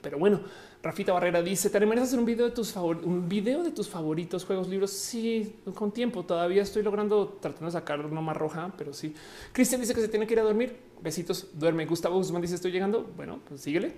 Pero 0.02 0.18
bueno, 0.18 0.40
Rafita 0.82 1.12
Barrera 1.12 1.42
dice: 1.42 1.70
¿Te 1.70 1.76
animarías 1.76 2.05
a 2.05 2.08
hacer 2.08 2.18
un 2.18 2.24
video 2.24 2.47
de 2.47 2.52
tus 2.52 2.73
favoritos, 2.73 3.07
un 3.07 3.28
video 3.28 3.62
de 3.65 3.73
tus 3.73 3.89
favoritos 3.89 4.44
juegos, 4.44 4.68
libros? 4.68 4.92
Sí, 4.92 5.57
con 5.74 5.90
tiempo. 5.90 6.24
Todavía 6.24 6.62
estoy 6.62 6.82
logrando 6.82 7.39
tratando 7.40 7.66
de 7.66 7.73
sacar 7.73 8.05
una 8.07 8.20
más 8.20 8.36
roja, 8.36 8.73
pero 8.78 8.92
sí. 8.92 9.15
Cristian 9.52 9.81
dice 9.81 9.94
que 9.94 10.00
se 10.00 10.08
tiene 10.08 10.26
que 10.26 10.34
ir 10.34 10.40
a 10.40 10.44
dormir. 10.44 10.76
Besitos, 11.02 11.48
duerme. 11.55 11.84
Gustavo 11.86 12.16
Guzmán 12.16 12.42
dice: 12.42 12.55
Estoy 12.55 12.70
llegando. 12.70 13.10
Bueno, 13.16 13.40
pues 13.48 13.60
síguele. 13.62 13.92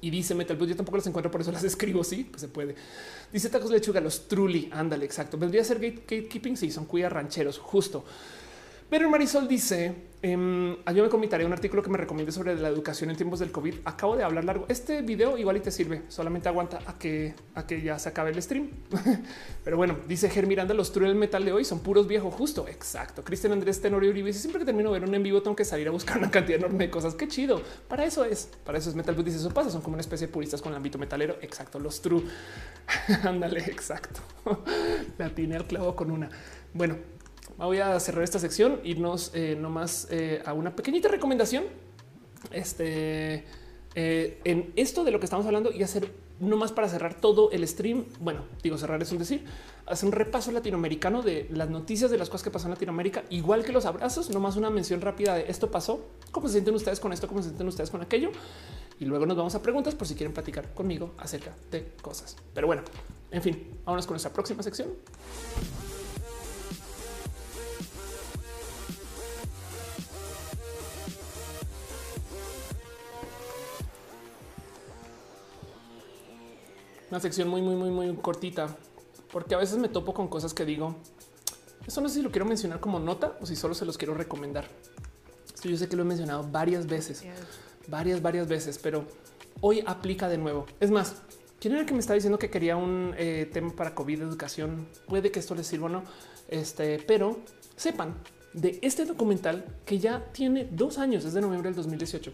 Y 0.00 0.10
dice 0.10 0.34
Metal, 0.34 0.56
pues 0.56 0.68
yo 0.68 0.74
tampoco 0.74 0.96
las 0.96 1.06
encuentro, 1.06 1.30
por 1.30 1.40
eso 1.40 1.52
las 1.52 1.62
escribo. 1.72 2.02
Sí, 2.02 2.24
pues 2.24 2.40
se 2.40 2.48
puede. 2.48 2.74
Dice 3.32 3.48
tacos 3.48 3.70
lechuga, 3.70 4.00
los 4.00 4.26
truly. 4.26 4.68
Ándale, 4.72 5.04
exacto. 5.04 5.38
Vendría 5.38 5.62
a 5.62 5.64
ser 5.64 5.78
gatekeeping. 5.78 6.56
Sí, 6.56 6.72
son 6.72 6.86
cuida 6.86 7.08
rancheros, 7.08 7.58
justo. 7.58 8.04
Pero 8.92 9.08
Marisol 9.08 9.48
dice: 9.48 9.94
eh, 10.20 10.76
Ayúdame 10.84 11.08
con 11.08 11.18
mi 11.18 11.26
tarea, 11.26 11.46
un 11.46 11.52
artículo 11.54 11.82
que 11.82 11.88
me 11.88 11.96
recomiende 11.96 12.30
sobre 12.30 12.54
la 12.56 12.68
educación 12.68 13.08
en 13.08 13.16
tiempos 13.16 13.40
del 13.40 13.50
COVID. 13.50 13.76
Acabo 13.86 14.18
de 14.18 14.22
hablar 14.22 14.44
largo. 14.44 14.66
Este 14.68 15.00
video 15.00 15.38
igual 15.38 15.56
y 15.56 15.60
te 15.60 15.70
sirve, 15.70 16.02
solamente 16.08 16.50
aguanta 16.50 16.78
a 16.84 16.98
que, 16.98 17.34
a 17.54 17.66
que 17.66 17.80
ya 17.80 17.98
se 17.98 18.10
acabe 18.10 18.32
el 18.32 18.42
stream. 18.42 18.68
Pero 19.64 19.78
bueno, 19.78 19.96
dice 20.06 20.28
Ger 20.28 20.46
Miranda: 20.46 20.74
Los 20.74 20.92
true 20.92 21.08
del 21.08 21.16
metal 21.16 21.42
de 21.42 21.54
hoy 21.54 21.64
son 21.64 21.80
puros 21.80 22.06
viejos, 22.06 22.34
justo. 22.34 22.68
Exacto. 22.68 23.24
Cristian 23.24 23.54
Andrés 23.54 23.80
Tenorio 23.80 24.10
Uribe 24.10 24.26
dice: 24.26 24.40
Siempre 24.40 24.58
que 24.58 24.66
termino 24.66 24.92
de 24.92 25.00
ver 25.00 25.08
un 25.08 25.14
en 25.14 25.22
vivo, 25.22 25.40
tengo 25.40 25.56
que 25.56 25.64
salir 25.64 25.88
a 25.88 25.90
buscar 25.90 26.18
una 26.18 26.30
cantidad 26.30 26.58
enorme 26.58 26.84
de 26.84 26.90
cosas. 26.90 27.14
Qué 27.14 27.28
chido. 27.28 27.62
Para 27.88 28.04
eso 28.04 28.26
es, 28.26 28.50
para 28.66 28.76
eso 28.76 28.90
es 28.90 28.94
metal. 28.94 29.16
Dice: 29.24 29.38
Eso 29.38 29.54
pasa, 29.54 29.70
son 29.70 29.80
como 29.80 29.94
una 29.94 30.02
especie 30.02 30.26
de 30.26 30.32
puristas 30.34 30.60
con 30.60 30.70
el 30.70 30.76
ámbito 30.76 30.98
metalero. 30.98 31.38
Exacto. 31.40 31.78
Los 31.78 32.02
true. 32.02 32.24
Ándale, 33.24 33.60
exacto. 33.60 34.20
La 35.16 35.30
tiene 35.34 35.56
al 35.56 35.66
clavo 35.66 35.96
con 35.96 36.10
una. 36.10 36.28
Bueno, 36.74 36.96
voy 37.58 37.78
a 37.78 37.98
cerrar 38.00 38.24
esta 38.24 38.38
sección, 38.38 38.80
irnos 38.84 39.30
eh, 39.34 39.56
nomás 39.58 40.08
eh, 40.10 40.42
a 40.44 40.52
una 40.52 40.74
pequeñita 40.74 41.08
recomendación. 41.08 41.64
Este 42.50 43.44
eh, 43.94 44.40
en 44.44 44.72
esto 44.76 45.04
de 45.04 45.10
lo 45.10 45.20
que 45.20 45.26
estamos 45.26 45.44
hablando 45.46 45.70
y 45.70 45.82
hacer 45.82 46.10
nomás 46.40 46.72
para 46.72 46.88
cerrar 46.88 47.14
todo 47.14 47.50
el 47.52 47.66
stream. 47.68 48.04
Bueno, 48.20 48.40
digo 48.62 48.78
cerrar 48.78 49.00
es 49.02 49.12
un 49.12 49.18
decir, 49.18 49.44
hacer 49.86 50.06
un 50.06 50.12
repaso 50.12 50.50
latinoamericano 50.50 51.22
de 51.22 51.46
las 51.50 51.68
noticias 51.68 52.10
de 52.10 52.18
las 52.18 52.28
cosas 52.28 52.44
que 52.44 52.50
pasan 52.50 52.70
en 52.70 52.74
Latinoamérica, 52.74 53.24
igual 53.30 53.64
que 53.64 53.72
los 53.72 53.84
abrazos, 53.84 54.30
nomás 54.30 54.56
una 54.56 54.70
mención 54.70 55.00
rápida 55.00 55.34
de 55.34 55.44
esto 55.48 55.70
pasó, 55.70 56.00
cómo 56.30 56.48
se 56.48 56.54
sienten 56.54 56.74
ustedes 56.74 57.00
con 57.00 57.12
esto, 57.12 57.28
cómo 57.28 57.42
se 57.42 57.48
sienten 57.48 57.68
ustedes 57.68 57.90
con 57.90 58.02
aquello. 58.02 58.30
Y 58.98 59.04
luego 59.04 59.26
nos 59.26 59.36
vamos 59.36 59.54
a 59.54 59.62
preguntas 59.62 59.94
por 59.94 60.06
si 60.06 60.14
quieren 60.14 60.32
platicar 60.32 60.72
conmigo 60.74 61.12
acerca 61.18 61.52
de 61.70 61.92
cosas. 62.00 62.36
Pero 62.54 62.66
bueno, 62.66 62.82
en 63.30 63.42
fin, 63.42 63.80
vámonos 63.84 64.06
con 64.06 64.14
nuestra 64.14 64.32
próxima 64.32 64.62
sección. 64.62 64.88
Una 77.12 77.20
sección 77.20 77.46
muy, 77.48 77.60
muy, 77.60 77.76
muy, 77.76 77.90
muy 77.90 78.16
cortita, 78.16 78.74
porque 79.30 79.54
a 79.54 79.58
veces 79.58 79.76
me 79.76 79.90
topo 79.90 80.14
con 80.14 80.28
cosas 80.28 80.54
que 80.54 80.64
digo. 80.64 80.96
Eso 81.86 82.00
no 82.00 82.08
sé 82.08 82.14
si 82.16 82.22
lo 82.22 82.30
quiero 82.30 82.46
mencionar 82.46 82.80
como 82.80 82.98
nota 82.98 83.36
o 83.38 83.44
si 83.44 83.54
solo 83.54 83.74
se 83.74 83.84
los 83.84 83.98
quiero 83.98 84.14
recomendar. 84.14 84.64
Esto 85.54 85.68
yo 85.68 85.76
sé 85.76 85.90
que 85.90 85.96
lo 85.96 86.04
he 86.04 86.06
mencionado 86.06 86.42
varias 86.50 86.86
veces, 86.86 87.22
varias, 87.86 88.22
varias 88.22 88.48
veces, 88.48 88.78
pero 88.78 89.04
hoy 89.60 89.84
aplica 89.86 90.26
de 90.26 90.38
nuevo. 90.38 90.64
Es 90.80 90.90
más, 90.90 91.16
¿quién 91.60 91.74
era 91.74 91.82
el 91.82 91.86
que 91.86 91.92
me 91.92 92.00
está 92.00 92.14
diciendo 92.14 92.38
que 92.38 92.48
quería 92.48 92.76
un 92.76 93.14
eh, 93.18 93.46
tema 93.52 93.76
para 93.76 93.94
COVID 93.94 94.22
educación? 94.22 94.88
Puede 95.06 95.30
que 95.30 95.38
esto 95.38 95.54
les 95.54 95.66
sirva 95.66 95.86
o 95.86 95.90
no, 95.90 96.04
este, 96.48 96.98
pero 97.06 97.40
sepan 97.76 98.14
de 98.54 98.78
este 98.80 99.04
documental 99.04 99.66
que 99.84 99.98
ya 99.98 100.32
tiene 100.32 100.66
dos 100.72 100.96
años, 100.96 101.26
es 101.26 101.34
de 101.34 101.42
noviembre 101.42 101.68
del 101.68 101.76
2018 101.76 102.32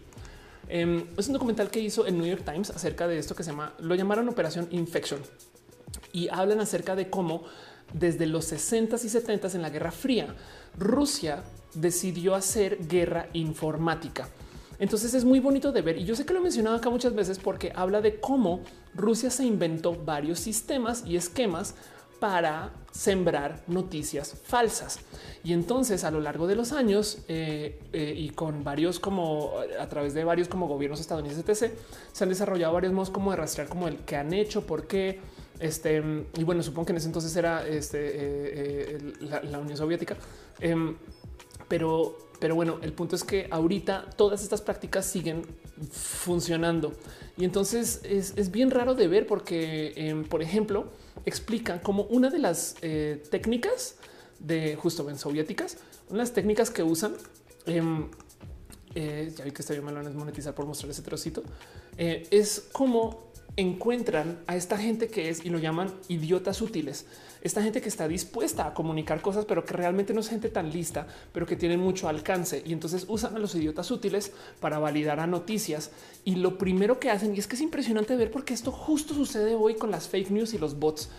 Em, 0.69 1.03
es 1.17 1.27
un 1.27 1.33
documental 1.33 1.71
que 1.71 1.79
hizo 1.79 2.05
el 2.05 2.15
New 2.15 2.27
York 2.27 2.43
Times 2.45 2.69
acerca 2.69 3.07
de 3.07 3.17
esto 3.17 3.35
que 3.35 3.43
se 3.43 3.49
llama, 3.49 3.73
lo 3.79 3.95
llamaron 3.95 4.29
Operación 4.29 4.67
Infection 4.69 5.19
y 6.13 6.29
hablan 6.29 6.59
acerca 6.59 6.95
de 6.95 7.09
cómo 7.09 7.43
desde 7.91 8.27
los 8.27 8.51
60s 8.51 9.03
y 9.03 9.07
70s 9.07 9.55
en 9.55 9.63
la 9.63 9.71
Guerra 9.71 9.91
Fría, 9.91 10.35
Rusia 10.77 11.43
decidió 11.73 12.35
hacer 12.35 12.87
guerra 12.87 13.29
informática. 13.33 14.29
Entonces 14.77 15.13
es 15.15 15.25
muy 15.25 15.39
bonito 15.39 15.71
de 15.71 15.81
ver 15.81 15.97
y 15.97 16.05
yo 16.05 16.15
sé 16.15 16.25
que 16.25 16.33
lo 16.33 16.39
he 16.39 16.43
mencionado 16.43 16.77
acá 16.77 16.89
muchas 16.89 17.15
veces 17.15 17.39
porque 17.39 17.73
habla 17.75 17.99
de 17.99 18.19
cómo 18.19 18.61
Rusia 18.93 19.31
se 19.31 19.45
inventó 19.45 19.93
varios 19.93 20.39
sistemas 20.39 21.03
y 21.05 21.17
esquemas 21.17 21.75
para 22.19 22.71
sembrar 22.91 23.63
noticias 23.67 24.35
falsas. 24.43 24.99
Y 25.43 25.53
entonces 25.53 26.03
a 26.03 26.11
lo 26.11 26.19
largo 26.19 26.47
de 26.47 26.55
los 26.55 26.71
años 26.71 27.19
eh, 27.27 27.79
eh, 27.93 28.13
y 28.15 28.29
con 28.31 28.63
varios 28.63 28.99
como 28.99 29.53
a 29.79 29.87
través 29.87 30.13
de 30.13 30.23
varios 30.23 30.47
como 30.47 30.67
gobiernos 30.67 30.99
estadounidenses, 30.99 31.47
etc., 31.47 31.73
se 32.11 32.23
han 32.23 32.29
desarrollado 32.29 32.73
varios 32.73 32.93
modos 32.93 33.09
como 33.09 33.31
de 33.31 33.37
rastrear 33.37 33.69
como 33.69 33.87
el 33.87 33.97
que 33.99 34.15
han 34.15 34.33
hecho, 34.33 34.65
por 34.65 34.87
qué. 34.87 35.19
Este, 35.59 36.01
y 36.37 36.43
bueno, 36.43 36.63
supongo 36.63 36.87
que 36.87 36.91
en 36.93 36.97
ese 36.97 37.07
entonces 37.07 37.35
era 37.35 37.67
este, 37.67 37.99
eh, 38.01 39.13
la, 39.19 39.59
Unión 39.59 39.77
Soviética. 39.77 40.15
Em, 40.59 40.95
pero, 41.67 42.17
pero 42.39 42.55
bueno, 42.55 42.79
el 42.81 42.93
punto 42.93 43.15
es 43.15 43.23
que 43.23 43.47
ahorita 43.51 44.09
todas 44.15 44.41
estas 44.41 44.61
prácticas 44.61 45.05
siguen 45.05 45.45
funcionando. 45.91 46.93
Y 47.37 47.45
entonces 47.45 48.01
es, 48.03 48.51
bien 48.51 48.71
raro 48.71 48.95
de 48.95 49.07
ver 49.07 49.27
porque, 49.27 49.93
em, 49.95 50.25
por 50.25 50.41
ejemplo, 50.41 50.87
explica 51.25 51.81
como 51.81 52.03
una 52.03 52.29
de 52.29 52.39
las 52.39 52.75
eh, 52.81 53.23
técnicas 53.29 53.95
de 54.39 54.75
justo 54.75 55.09
en 55.09 55.17
soviéticas, 55.17 55.77
unas 56.09 56.33
técnicas 56.33 56.69
que 56.69 56.83
usan. 56.83 57.13
Em, 57.65 58.09
eh, 58.95 59.31
ya 59.35 59.43
vi 59.43 59.51
que 59.51 59.61
está 59.61 59.73
bien 59.73 59.85
malo 59.85 60.01
es 60.01 60.15
monetizar 60.15 60.55
por 60.55 60.65
mostrar 60.65 60.89
ese 60.89 61.01
trocito. 61.01 61.43
Eh, 61.97 62.27
es 62.31 62.67
como 62.71 63.28
encuentran 63.59 64.39
a 64.47 64.55
esta 64.55 64.77
gente 64.77 65.07
que 65.07 65.29
es 65.29 65.45
y 65.45 65.49
lo 65.49 65.59
llaman 65.59 65.91
idiotas 66.07 66.61
útiles. 66.61 67.05
Esta 67.41 67.61
gente 67.61 67.81
que 67.81 67.89
está 67.89 68.07
dispuesta 68.07 68.67
a 68.67 68.73
comunicar 68.73 69.21
cosas, 69.21 69.45
pero 69.45 69.65
que 69.65 69.73
realmente 69.73 70.13
no 70.13 70.19
es 70.19 70.29
gente 70.29 70.49
tan 70.49 70.71
lista, 70.71 71.07
pero 71.31 71.45
que 71.45 71.55
tienen 71.55 71.79
mucho 71.79 72.09
alcance. 72.09 72.63
Y 72.65 72.73
entonces 72.73 73.05
usan 73.07 73.35
a 73.35 73.39
los 73.39 73.55
idiotas 73.55 73.91
útiles 73.91 74.31
para 74.59 74.79
validar 74.79 75.19
a 75.19 75.27
noticias. 75.27 75.91
Y 76.25 76.35
lo 76.35 76.57
primero 76.57 76.99
que 76.99 77.09
hacen, 77.09 77.35
y 77.35 77.39
es 77.39 77.47
que 77.47 77.55
es 77.55 77.61
impresionante 77.61 78.15
ver 78.15 78.31
porque 78.31 78.53
esto 78.53 78.71
justo 78.71 79.13
sucede 79.13 79.55
hoy 79.55 79.75
con 79.75 79.91
las 79.91 80.07
fake 80.07 80.31
news 80.31 80.53
y 80.53 80.57
los 80.57 80.79
bots, 80.79 81.09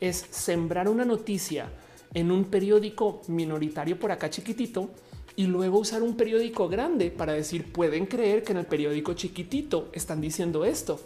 es 0.00 0.24
sembrar 0.30 0.88
una 0.88 1.04
noticia 1.04 1.70
en 2.14 2.30
un 2.30 2.44
periódico 2.44 3.22
minoritario 3.28 3.98
por 3.98 4.12
acá 4.12 4.30
chiquitito 4.30 4.90
y 5.36 5.46
luego 5.46 5.78
usar 5.78 6.02
un 6.02 6.16
periódico 6.16 6.68
grande 6.68 7.10
para 7.10 7.32
decir 7.32 7.72
pueden 7.72 8.06
creer 8.06 8.42
que 8.42 8.52
en 8.52 8.58
el 8.58 8.66
periódico 8.66 9.14
chiquitito 9.14 9.88
están 9.92 10.20
diciendo 10.20 10.64
esto. 10.64 11.00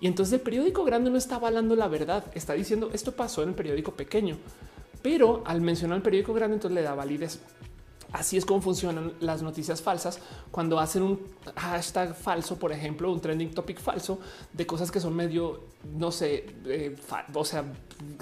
Y 0.00 0.06
entonces 0.06 0.34
el 0.34 0.40
periódico 0.40 0.84
grande 0.84 1.10
no 1.10 1.18
está 1.18 1.36
avalando 1.36 1.74
la 1.74 1.88
verdad, 1.88 2.24
está 2.34 2.52
diciendo 2.52 2.90
esto 2.92 3.12
pasó 3.12 3.42
en 3.42 3.50
el 3.50 3.54
periódico 3.54 3.92
pequeño, 3.92 4.36
pero 5.02 5.42
al 5.46 5.60
mencionar 5.60 5.96
el 5.96 6.02
periódico 6.02 6.34
grande 6.34 6.56
entonces 6.56 6.74
le 6.74 6.82
da 6.82 6.94
validez. 6.94 7.40
Así 8.12 8.36
es 8.36 8.44
como 8.44 8.62
funcionan 8.62 9.14
las 9.20 9.42
noticias 9.42 9.82
falsas 9.82 10.20
cuando 10.50 10.78
hacen 10.78 11.02
un 11.02 11.20
hashtag 11.56 12.14
falso, 12.14 12.56
por 12.56 12.72
ejemplo, 12.72 13.10
un 13.12 13.20
trending 13.20 13.50
topic 13.50 13.80
falso 13.80 14.20
de 14.52 14.66
cosas 14.66 14.90
que 14.90 15.00
son 15.00 15.14
medio, 15.14 15.64
no 15.98 16.12
sé, 16.12 16.46
eh, 16.66 16.96
o 17.34 17.44
sea, 17.44 17.64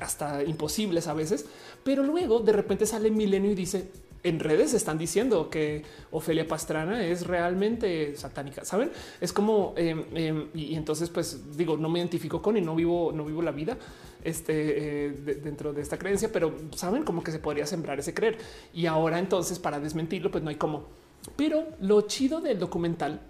hasta 0.01 0.43
imposibles 0.43 1.07
a 1.07 1.15
veces, 1.15 1.47
pero 1.85 2.03
luego 2.03 2.41
de 2.41 2.53
repente 2.53 2.87
sale 2.87 3.11
Milenio 3.11 3.53
y 3.53 3.55
dice 3.55 3.91
en 4.25 4.41
redes 4.41 4.73
están 4.73 4.97
diciendo 4.97 5.51
que 5.51 5.83
Ofelia 6.11 6.49
Pastrana 6.49 7.05
es 7.05 7.27
realmente 7.27 8.17
satánica. 8.17 8.65
Saben, 8.65 8.91
es 9.21 9.33
como 9.33 9.75
em, 9.77 10.05
em, 10.15 10.49
y, 10.55 10.75
entonces, 10.75 11.11
pues 11.11 11.57
digo, 11.57 11.77
no 11.77 11.91
me 11.91 11.99
identifico 11.99 12.41
con 12.41 12.57
y 12.57 12.63
no 12.63 12.75
vivo, 12.75 13.13
no 13.13 13.25
vivo 13.27 13.43
la 13.43 13.53
vida 13.53 13.77
este, 14.25 15.07
eh, 15.07 15.11
dentro 15.11 15.75
de 15.75 15.83
esta 15.83 15.99
creencia, 15.99 16.31
pero 16.33 16.57
saben 16.75 17.05
como 17.05 17.23
que 17.23 17.31
se 17.31 17.39
podría 17.39 17.67
sembrar 17.67 17.99
ese 17.99 18.15
creer. 18.15 18.39
Y 18.73 18.87
ahora, 18.87 19.19
entonces, 19.19 19.59
para 19.59 19.79
desmentirlo, 19.79 20.31
pues 20.31 20.43
no 20.43 20.49
hay 20.49 20.57
cómo. 20.57 20.87
Pero 21.37 21.69
lo 21.81 22.01
chido 22.03 22.41
del 22.41 22.59
documental 22.59 23.21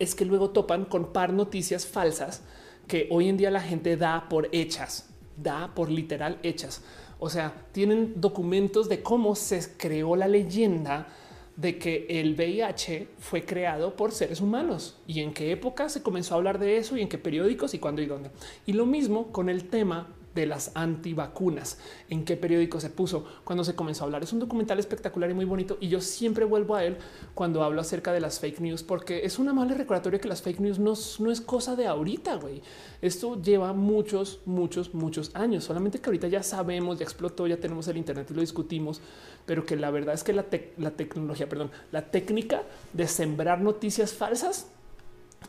es 0.00 0.16
que 0.16 0.24
luego 0.24 0.50
topan 0.50 0.86
con 0.86 1.12
par 1.12 1.32
noticias 1.32 1.86
falsas 1.86 2.42
que 2.88 3.06
hoy 3.10 3.28
en 3.28 3.36
día 3.36 3.50
la 3.52 3.60
gente 3.60 3.96
da 3.96 4.28
por 4.28 4.48
hechas, 4.50 5.08
da 5.36 5.72
por 5.72 5.88
literal 5.88 6.40
hechas. 6.42 6.82
O 7.18 7.30
sea, 7.30 7.66
tienen 7.72 8.14
documentos 8.20 8.88
de 8.88 9.02
cómo 9.02 9.34
se 9.34 9.76
creó 9.76 10.16
la 10.16 10.28
leyenda 10.28 11.08
de 11.56 11.78
que 11.78 12.06
el 12.08 12.34
VIH 12.34 13.08
fue 13.18 13.44
creado 13.44 13.96
por 13.96 14.12
seres 14.12 14.42
humanos 14.42 14.98
y 15.06 15.20
en 15.20 15.32
qué 15.32 15.50
época 15.52 15.88
se 15.88 16.02
comenzó 16.02 16.34
a 16.34 16.36
hablar 16.36 16.58
de 16.58 16.76
eso 16.76 16.96
y 16.96 17.00
en 17.00 17.08
qué 17.08 17.16
periódicos 17.16 17.72
y 17.72 17.78
cuándo 17.78 18.02
y 18.02 18.06
dónde. 18.06 18.30
Y 18.66 18.74
lo 18.74 18.84
mismo 18.84 19.32
con 19.32 19.48
el 19.48 19.68
tema 19.68 20.08
de 20.36 20.46
las 20.46 20.70
antivacunas. 20.74 21.78
¿En 22.08 22.24
qué 22.24 22.36
periódico 22.36 22.78
se 22.78 22.90
puso 22.90 23.24
cuando 23.42 23.64
se 23.64 23.74
comenzó 23.74 24.04
a 24.04 24.06
hablar? 24.06 24.22
Es 24.22 24.32
un 24.32 24.38
documental 24.38 24.78
espectacular 24.78 25.30
y 25.30 25.34
muy 25.34 25.44
bonito 25.44 25.78
y 25.80 25.88
yo 25.88 26.00
siempre 26.00 26.44
vuelvo 26.44 26.76
a 26.76 26.84
él 26.84 26.98
cuando 27.34 27.64
hablo 27.64 27.80
acerca 27.80 28.12
de 28.12 28.20
las 28.20 28.38
fake 28.38 28.60
news 28.60 28.84
porque 28.84 29.24
es 29.24 29.40
una 29.40 29.52
mala 29.52 29.74
recordatoria 29.74 30.20
que 30.20 30.28
las 30.28 30.42
fake 30.42 30.60
news 30.60 30.78
no, 30.78 30.92
no 31.18 31.32
es 31.32 31.40
cosa 31.40 31.74
de 31.74 31.88
ahorita, 31.88 32.36
güey. 32.36 32.62
Esto 33.02 33.40
lleva 33.42 33.72
muchos, 33.72 34.40
muchos, 34.44 34.94
muchos 34.94 35.34
años. 35.34 35.64
Solamente 35.64 35.98
que 35.98 36.06
ahorita 36.06 36.28
ya 36.28 36.42
sabemos, 36.42 36.98
ya 36.98 37.04
explotó, 37.04 37.46
ya 37.46 37.56
tenemos 37.56 37.88
el 37.88 37.96
Internet 37.96 38.28
y 38.30 38.34
lo 38.34 38.42
discutimos, 38.42 39.00
pero 39.46 39.64
que 39.64 39.74
la 39.74 39.90
verdad 39.90 40.14
es 40.14 40.22
que 40.22 40.32
la, 40.32 40.44
la 40.76 40.90
tecnología, 40.90 41.48
perdón, 41.48 41.70
la 41.90 42.10
técnica 42.10 42.62
de 42.92 43.08
sembrar 43.08 43.60
noticias 43.60 44.12
falsas, 44.12 44.68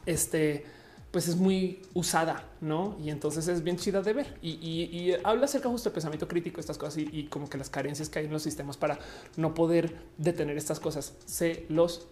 este, 0.06 0.66
pues 1.11 1.27
es 1.27 1.38
muy 1.38 1.82
usada, 1.94 2.44
¿no? 2.60 2.98
Y 3.02 3.10
entonces 3.10 3.48
es 3.48 3.64
bien 3.64 3.77
chida 3.77 4.02
de 4.02 4.14
ver. 4.14 4.38
Y, 4.42 5.14
habla 5.24 5.45
acerca 5.45 5.69
justo 5.69 5.90
del 5.90 5.94
pensamiento 5.94 6.27
crítico, 6.27 6.60
estas 6.60 6.77
cosas 6.77 6.98
y, 6.98 7.24
como 7.26 7.50
que 7.50 7.58
las 7.58 7.69
carencias 7.69 8.10
que 8.10 8.19
hay 8.19 8.26
en 8.26 8.32
los 8.32 8.44
sistemas 8.44 8.77
para 8.77 9.00
no 9.36 9.53
poder 9.53 9.95
detener 10.18 10.58
estas 10.58 10.80
cosas. 10.80 11.14
Se 11.26 11.66
los 11.69 12.08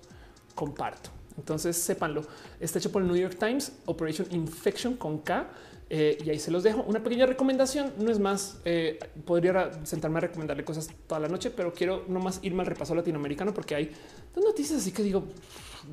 comparto. 0.55 1.09
Entonces 1.37 1.75
sépanlo. 1.75 2.25
Está 2.59 2.79
hecho 2.79 2.91
por 2.91 3.01
el 3.01 3.09
New 3.09 3.17
York 3.17 3.37
Times, 3.37 3.73
Operation 3.85 4.27
Infection 4.31 4.95
con 4.95 5.19
K. 5.19 5.49
Eh, 5.89 6.17
y 6.25 6.29
ahí 6.29 6.39
se 6.39 6.49
los 6.49 6.63
dejo. 6.63 6.83
Una 6.87 7.03
pequeña 7.03 7.25
recomendación, 7.25 7.93
no 7.99 8.11
es 8.11 8.19
más, 8.19 8.59
eh, 8.65 8.97
podría 9.23 9.85
sentarme 9.85 10.17
a 10.17 10.21
recomendarle 10.21 10.63
cosas 10.63 10.89
toda 11.07 11.19
la 11.19 11.27
noche, 11.27 11.51
pero 11.51 11.73
quiero 11.73 12.05
nomás 12.07 12.39
irme 12.41 12.61
al 12.61 12.67
repaso 12.67 12.95
latinoamericano 12.95 13.53
porque 13.53 13.75
hay 13.75 13.91
dos 14.33 14.43
noticias 14.43 14.81
así 14.81 14.91
que 14.91 15.03
digo, 15.03 15.25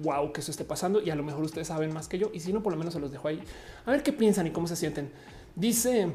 wow, 0.03 0.33
que 0.33 0.41
eso 0.41 0.51
esté 0.51 0.65
pasando 0.65 1.03
y 1.03 1.11
a 1.11 1.15
lo 1.15 1.23
mejor 1.23 1.45
ustedes 1.45 1.69
saben 1.69 1.93
más 1.93 2.09
que 2.09 2.19
yo 2.19 2.31
y 2.33 2.41
si 2.41 2.53
no, 2.53 2.63
por 2.63 2.73
lo 2.73 2.79
menos 2.79 2.95
se 2.95 3.01
los 3.01 3.13
dejo 3.13 3.29
ahí. 3.29 3.43
A 3.85 3.91
ver 3.91 4.03
qué 4.03 4.13
piensan 4.13 4.47
y 4.47 4.51
cómo 4.51 4.67
se 4.67 4.77
sienten. 4.77 5.11
Dice 5.55 6.09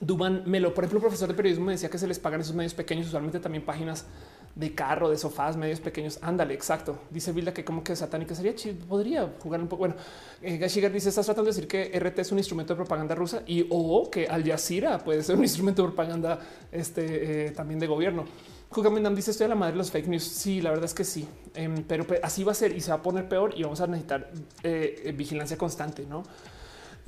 Duban 0.00 0.42
Melo, 0.46 0.74
por 0.74 0.84
ejemplo, 0.84 1.00
profesor 1.00 1.28
de 1.28 1.34
periodismo 1.34 1.66
me 1.66 1.72
decía 1.72 1.90
que 1.90 1.98
se 1.98 2.06
les 2.08 2.18
pagan 2.18 2.40
esos 2.40 2.54
medios 2.54 2.74
pequeños, 2.74 3.06
usualmente 3.06 3.38
también 3.38 3.64
páginas 3.64 4.06
de 4.54 4.74
carro, 4.74 5.08
de 5.08 5.16
sofás, 5.16 5.56
medios 5.56 5.80
pequeños. 5.80 6.18
Ándale, 6.22 6.54
exacto. 6.54 6.98
Dice 7.10 7.32
Vilda 7.32 7.54
que 7.54 7.64
como 7.64 7.84
que 7.84 7.94
satánica 7.94 8.34
sería 8.34 8.54
chido. 8.54 8.84
Podría 8.86 9.28
jugar 9.40 9.60
un 9.60 9.68
poco. 9.68 9.80
Bueno, 9.80 9.94
eh, 10.42 10.58
Gashiger 10.58 10.92
dice: 10.92 11.08
Estás 11.08 11.26
tratando 11.26 11.50
de 11.50 11.54
decir 11.54 11.68
que 11.68 11.98
RT 11.98 12.18
es 12.20 12.32
un 12.32 12.38
instrumento 12.38 12.74
de 12.74 12.76
propaganda 12.76 13.14
rusa 13.14 13.42
y 13.46 13.66
o 13.70 14.10
que 14.10 14.26
Al 14.26 14.44
Jazeera 14.44 14.98
puede 14.98 15.22
ser 15.22 15.36
un 15.36 15.42
instrumento 15.42 15.82
de 15.82 15.88
propaganda 15.88 16.40
este, 16.72 17.46
eh, 17.46 17.50
también 17.52 17.78
de 17.78 17.86
gobierno. 17.86 18.24
Jugamendam 18.70 19.14
dice: 19.14 19.30
Estoy 19.30 19.46
a 19.46 19.48
la 19.48 19.54
madre 19.54 19.72
de 19.72 19.78
los 19.78 19.90
fake 19.90 20.08
news. 20.08 20.24
Sí, 20.24 20.60
la 20.60 20.70
verdad 20.70 20.86
es 20.86 20.94
que 20.94 21.04
sí, 21.04 21.28
em, 21.54 21.84
pero 21.84 22.06
así 22.22 22.44
va 22.44 22.52
a 22.52 22.54
ser 22.54 22.76
y 22.76 22.80
se 22.80 22.90
va 22.90 22.96
a 22.96 23.02
poner 23.02 23.28
peor 23.28 23.54
y 23.56 23.62
vamos 23.62 23.80
a 23.80 23.86
necesitar 23.86 24.30
eh, 24.62 25.14
vigilancia 25.16 25.56
constante. 25.56 26.04
No 26.06 26.24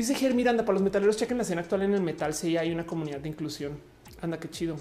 dice 0.01 0.15
Ger 0.15 0.35
Miranda 0.35 0.65
para 0.65 0.75
los 0.75 0.83
metaleros. 0.83 1.17
Chequen 1.17 1.37
la 1.37 1.43
escena 1.43 1.61
actual 1.61 1.83
en 1.83 1.95
el 1.95 2.01
metal. 2.01 2.33
Si 2.35 2.57
hay 2.57 2.73
una 2.73 2.87
comunidad 2.87 3.21
de 3.21 3.29
inclusión. 3.29 3.79
Anda, 4.23 4.39
qué 4.39 4.49
chido. 4.49 4.77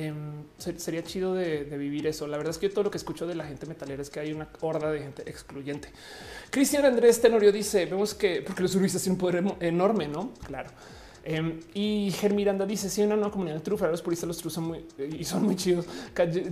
Em, 0.00 0.44
sería 0.58 1.02
chido 1.02 1.34
de, 1.34 1.64
vivir 1.76 2.06
eso. 2.06 2.28
La 2.28 2.36
verdad 2.36 2.52
es 2.52 2.58
que 2.58 2.68
todo 2.68 2.84
lo 2.84 2.90
que 2.90 2.98
escucho 2.98 3.26
de 3.26 3.34
la 3.34 3.44
gente 3.44 3.66
metalera 3.66 4.00
es 4.00 4.10
que 4.10 4.20
hay 4.20 4.32
una 4.32 4.46
horda 4.60 4.92
de 4.92 5.00
gente 5.00 5.22
excluyente. 5.28 5.88
Cristian 6.50 6.84
Andrés 6.84 7.20
Tenorio 7.20 7.50
dice: 7.50 7.84
Vemos 7.86 8.14
que 8.14 8.42
porque 8.42 8.62
los 8.62 8.72
urbanistas 8.76 9.02
tienen 9.02 9.14
un 9.14 9.18
poder 9.18 9.56
enorme, 9.58 10.06
no? 10.06 10.34
Claro. 10.46 10.70
Em, 11.24 11.58
y 11.74 12.12
Ger 12.12 12.32
Miranda 12.32 12.64
dice: 12.64 12.88
Si 12.88 13.00
hay 13.00 13.08
una 13.08 13.16
nueva 13.16 13.32
comunidad 13.32 13.56
de 13.56 13.62
trufa, 13.62 13.88
los 13.88 14.00
puristas 14.00 14.28
los 14.28 14.38
trus 14.38 14.52
son 14.52 14.64
muy 14.68 14.86
y 15.18 15.24
son 15.24 15.42
muy 15.42 15.56
chidos. 15.56 15.84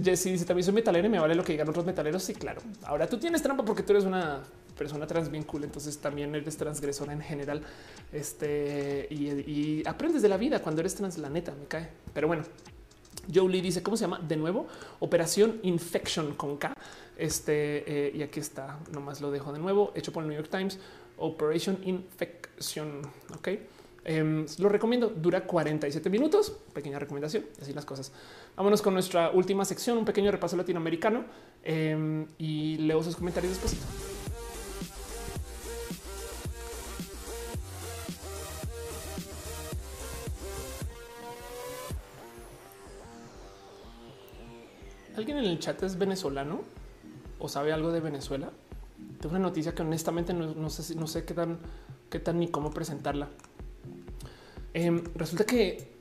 Jesse 0.02 0.24
dice: 0.24 0.44
También 0.44 0.64
soy 0.64 0.74
metalero 0.74 1.06
y 1.06 1.10
me 1.10 1.20
vale 1.20 1.36
lo 1.36 1.44
que 1.44 1.52
digan 1.52 1.68
otros 1.68 1.86
metaleros. 1.86 2.24
Sí, 2.24 2.34
claro. 2.34 2.60
Ahora 2.82 3.06
tú 3.06 3.16
tienes 3.16 3.42
trampa 3.42 3.64
porque 3.64 3.84
tú 3.84 3.92
eres 3.92 4.04
una 4.04 4.42
persona 4.76 5.06
trans 5.06 5.30
bien 5.30 5.44
cool, 5.44 5.62
entonces 5.62 5.96
también 5.98 6.34
eres 6.34 6.56
transgresora 6.56 7.12
en 7.12 7.20
general. 7.20 7.62
Este 8.12 9.06
y, 9.08 9.28
y 9.28 9.82
aprendes 9.86 10.20
de 10.20 10.28
la 10.28 10.36
vida 10.36 10.60
cuando 10.60 10.80
eres 10.80 10.96
trans, 10.96 11.16
la 11.18 11.30
neta 11.30 11.52
me 11.52 11.66
cae. 11.66 11.90
Pero 12.12 12.26
bueno, 12.26 12.42
Joe 13.32 13.48
Lee 13.48 13.60
dice 13.60 13.82
cómo 13.82 13.96
se 13.96 14.02
llama 14.02 14.20
de 14.20 14.36
nuevo 14.36 14.66
Operación 15.00 15.60
Infection 15.62 16.34
con 16.34 16.56
K. 16.56 16.72
Este 17.16 18.08
eh, 18.08 18.12
y 18.14 18.22
aquí 18.22 18.40
está, 18.40 18.78
nomás 18.92 19.20
lo 19.20 19.30
dejo 19.30 19.52
de 19.52 19.58
nuevo, 19.58 19.92
hecho 19.94 20.12
por 20.12 20.22
el 20.22 20.28
New 20.28 20.36
York 20.36 20.50
Times. 20.50 20.78
Operation 21.18 21.78
Infection. 21.84 23.02
Ok, 23.34 23.48
em, 24.04 24.46
lo 24.58 24.68
recomiendo. 24.68 25.08
Dura 25.08 25.46
47 25.46 26.10
minutos. 26.10 26.52
Pequeña 26.72 26.98
recomendación. 26.98 27.46
Así 27.60 27.72
las 27.72 27.84
cosas. 27.84 28.12
Vámonos 28.56 28.82
con 28.82 28.94
nuestra 28.94 29.30
última 29.30 29.64
sección, 29.64 29.98
un 29.98 30.04
pequeño 30.04 30.30
repaso 30.30 30.56
latinoamericano 30.56 31.24
em, 31.62 32.26
y 32.38 32.76
leo 32.78 33.02
sus 33.02 33.16
comentarios 33.16 33.52
después. 33.54 34.15
¿Alguien 45.16 45.38
en 45.38 45.44
el 45.46 45.58
chat 45.58 45.82
es 45.82 45.96
venezolano 45.96 46.60
o 47.38 47.48
sabe 47.48 47.72
algo 47.72 47.90
de 47.90 48.00
Venezuela? 48.00 48.52
Tengo 49.20 49.34
una 49.34 49.44
noticia 49.44 49.74
que 49.74 49.82
honestamente 49.82 50.34
no, 50.34 50.68
sé, 50.68 50.94
no 50.94 51.06
sé 51.06 51.24
qué 51.24 51.32
tan, 51.32 51.58
qué 52.10 52.18
tan 52.18 52.38
ni 52.38 52.48
cómo 52.48 52.70
presentarla. 52.70 53.28
Em, 54.74 55.02
resulta 55.14 55.46
que 55.46 55.96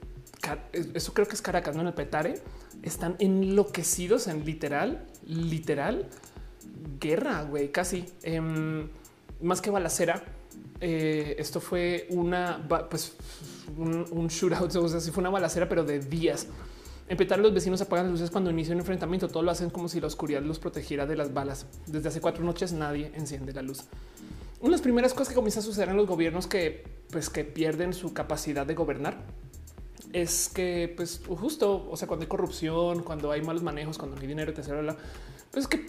eso 0.94 1.14
creo 1.14 1.28
que 1.28 1.34
es 1.34 1.42
Caracas, 1.42 1.76
no 1.76 1.82
en 1.82 1.88
el 1.88 1.94
Petare, 1.94 2.42
están 2.84 3.16
enloquecidos 3.20 4.28
en 4.28 4.46
literal, 4.46 5.08
literal 5.26 6.08
guerra, 7.00 7.44
güey, 7.44 7.72
casi 7.72 8.06
em, 8.24 8.90
más 9.42 9.62
que 9.62 9.70
balacera. 9.70 10.22
Eh, 10.82 11.38
esto 11.40 11.62
fue 11.62 12.08
una, 12.10 12.68
pues 12.90 13.16
un, 13.78 14.06
un 14.12 14.28
shootout, 14.28 14.76
o 14.76 14.90
sea, 14.90 15.00
sí 15.00 15.12
fue 15.12 15.22
una 15.22 15.30
balacera, 15.30 15.70
pero 15.70 15.86
de 15.86 16.00
días. 16.00 16.48
En 17.08 17.18
Petare 17.18 17.42
los 17.42 17.54
vecinos 17.54 17.82
apagan 17.82 18.06
las 18.06 18.14
luces 18.14 18.32
cuando 18.32 18.50
inicia 18.50 18.74
un 18.74 18.80
enfrentamiento. 18.80 19.28
Todo 19.28 19.44
lo 19.44 19.52
hacen 19.52 19.70
como 19.70 19.88
si 19.90 20.02
la 20.02 20.08
oscuridad 20.08 20.42
los 20.42 20.60
protegiera 20.60 21.06
de 21.06 21.16
las 21.16 21.34
balas. 21.34 21.68
Desde 21.86 22.10
hace 22.10 22.22
cuatro 22.22 22.44
noches 22.44 22.74
nadie 22.74 23.12
enciende 23.14 23.54
la 23.54 23.62
luz. 23.62 23.84
Una 24.60 24.70
de 24.70 24.72
las 24.72 24.82
primeras 24.82 25.14
cosas 25.14 25.30
que 25.30 25.36
comienza 25.36 25.60
a 25.60 25.64
suceder 25.64 25.90
en 25.90 25.98
los 25.98 26.08
gobiernos 26.08 26.48
que, 26.48 26.84
pues, 27.12 27.30
que 27.30 27.44
pierden 27.44 27.94
su 27.94 28.14
capacidad 28.14 28.66
de 28.66 28.74
gobernar 28.74 29.18
es 30.14 30.50
que, 30.50 30.92
pues, 30.96 31.22
justo, 31.28 31.88
o 31.92 31.98
sea, 31.98 32.08
cuando 32.08 32.24
hay 32.24 32.30
corrupción, 32.30 33.04
cuando 33.04 33.32
hay 33.32 33.42
malos 33.42 33.62
manejos, 33.62 33.98
cuando 33.98 34.16
no 34.16 34.22
hay 34.22 34.28
dinero, 34.28 34.52
etcétera, 34.52 34.96
pues 35.52 35.66
es 35.66 35.68
que 35.68 35.86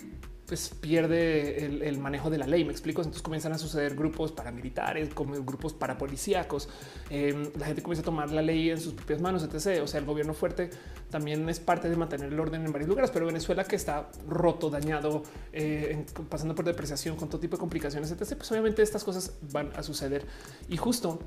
pues 0.47 0.71
pierde 0.81 1.65
el, 1.65 1.99
manejo 1.99 2.31
de 2.31 2.39
la 2.39 2.47
ley. 2.47 2.65
Me 2.65 2.73
explico. 2.73 3.03
Entonces 3.03 3.23
comienzan 3.23 3.53
a 3.53 3.59
suceder 3.59 3.95
grupos 3.95 4.33
paramilitares, 4.33 5.13
como 5.13 5.35
grupos 5.45 5.75
parapolicíacos. 5.75 6.69
Eh, 7.11 7.51
la 7.59 7.67
gente 7.67 7.83
comienza 7.83 8.03
a 8.03 8.05
tomar 8.05 8.31
la 8.31 8.43
ley 8.43 8.71
en 8.71 8.81
sus 8.81 8.95
propias 8.95 9.21
manos, 9.21 9.43
etc. 9.43 9.83
O 9.83 9.87
sea, 9.87 10.01
el 10.01 10.07
gobierno 10.07 10.35
fuerte 10.35 10.71
también 11.11 11.49
es 11.49 11.61
parte 11.61 11.89
de 11.89 11.97
mantener 11.97 12.33
el 12.33 12.39
orden 12.39 12.65
en 12.65 12.73
varios 12.73 12.89
lugares, 12.89 13.11
pero 13.11 13.27
Venezuela 13.27 13.65
que 13.65 13.77
está 13.77 14.11
roto, 14.29 14.71
dañado, 14.71 15.23
eh, 15.53 16.05
pasando 16.29 16.55
por 16.55 16.65
depreciación, 16.65 17.17
con 17.17 17.29
todo 17.29 17.41
tipo 17.41 17.57
de 17.57 17.61
complicaciones, 17.61 18.11
etc. 18.11 18.37
Pues 18.37 18.51
obviamente 18.51 18.83
estas 18.83 19.05
cosas 19.05 19.35
van 19.53 19.71
a 19.77 19.83
suceder. 19.83 20.27
Y 20.69 20.77
justo 20.77 21.21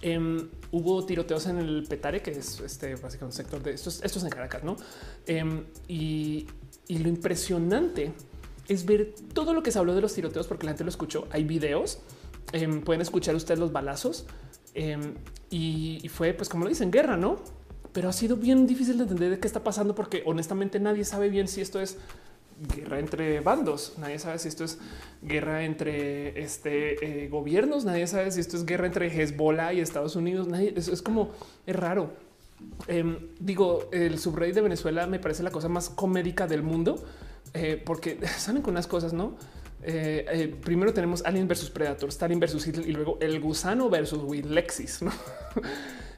em, 0.00 0.48
hubo 0.70 1.04
tiroteos 1.04 1.46
en 1.46 1.58
el 1.58 1.84
Petare, 1.88 2.22
que 2.22 2.32
es 2.32 2.60
este 2.60 2.94
básicamente 2.94 3.24
un 3.24 3.32
sector 3.32 3.62
de 3.62 3.72
estos, 3.72 4.02
estos 4.02 4.24
en 4.24 4.30
Caracas, 4.30 4.64
no? 4.64 4.76
Em, 5.26 5.64
y, 5.88 6.46
lo 6.88 7.08
impresionante 7.08 8.12
es 8.72 8.84
ver 8.84 9.14
todo 9.32 9.54
lo 9.54 9.62
que 9.62 9.70
se 9.70 9.78
habló 9.78 9.94
de 9.94 10.00
los 10.00 10.14
tiroteos, 10.14 10.46
porque 10.46 10.66
la 10.66 10.72
gente 10.72 10.84
lo 10.84 10.90
escuchó. 10.90 11.26
Hay 11.30 11.44
videos, 11.44 12.00
em, 12.52 12.82
pueden 12.82 13.02
escuchar 13.02 13.34
ustedes 13.34 13.60
los 13.60 13.72
balazos 13.72 14.26
em, 14.74 15.14
y, 15.50 16.08
fue, 16.08 16.32
pues, 16.32 16.48
como 16.48 16.64
lo 16.64 16.70
dicen, 16.70 16.90
guerra, 16.90 17.16
no? 17.16 17.36
Pero 17.92 18.08
ha 18.08 18.12
sido 18.12 18.36
bien 18.36 18.66
difícil 18.66 18.96
de 18.96 19.02
entender 19.02 19.30
de 19.30 19.38
qué 19.38 19.46
está 19.46 19.62
pasando, 19.62 19.94
porque 19.94 20.22
honestamente 20.24 20.80
nadie 20.80 21.04
sabe 21.04 21.28
bien 21.28 21.46
si 21.46 21.60
esto 21.60 21.80
es 21.80 21.98
guerra 22.74 22.98
entre 22.98 23.40
bandos. 23.40 23.94
Nadie 23.98 24.18
sabe 24.18 24.38
si 24.38 24.48
esto 24.48 24.64
es 24.64 24.78
guerra 25.22 25.64
entre 25.64 26.42
este, 26.42 27.24
eh, 27.24 27.28
gobiernos. 27.28 27.84
Nadie 27.84 28.06
sabe 28.06 28.30
si 28.30 28.40
esto 28.40 28.56
es 28.56 28.64
guerra 28.64 28.86
entre 28.86 29.08
Hezbollah 29.08 29.74
y 29.74 29.80
Estados 29.80 30.16
Unidos. 30.16 30.48
Nadie, 30.48 30.72
es, 30.74 30.88
es 30.88 31.02
como 31.02 31.32
es 31.66 31.76
raro. 31.76 32.12
Em, 32.86 33.18
digo, 33.38 33.88
el 33.92 34.18
subrey 34.18 34.52
de 34.52 34.60
Venezuela 34.60 35.06
me 35.06 35.18
parece 35.18 35.42
la 35.42 35.50
cosa 35.50 35.68
más 35.68 35.90
comédica 35.90 36.46
del 36.46 36.62
mundo 36.62 37.02
eh, 37.54 37.82
porque 37.84 38.18
salen 38.38 38.62
con 38.62 38.72
unas 38.72 38.86
cosas, 38.86 39.12
no? 39.12 39.36
Eh, 39.84 40.24
eh, 40.28 40.56
primero 40.62 40.94
tenemos 40.94 41.24
Alien 41.24 41.48
versus 41.48 41.68
Predator, 41.68 42.08
Stalin 42.08 42.38
versus 42.38 42.66
Hitler 42.66 42.88
y 42.88 42.92
luego 42.92 43.18
el 43.20 43.40
gusano 43.40 43.90
versus 43.90 44.22
Lexis. 44.44 45.02
¿no? 45.02 45.12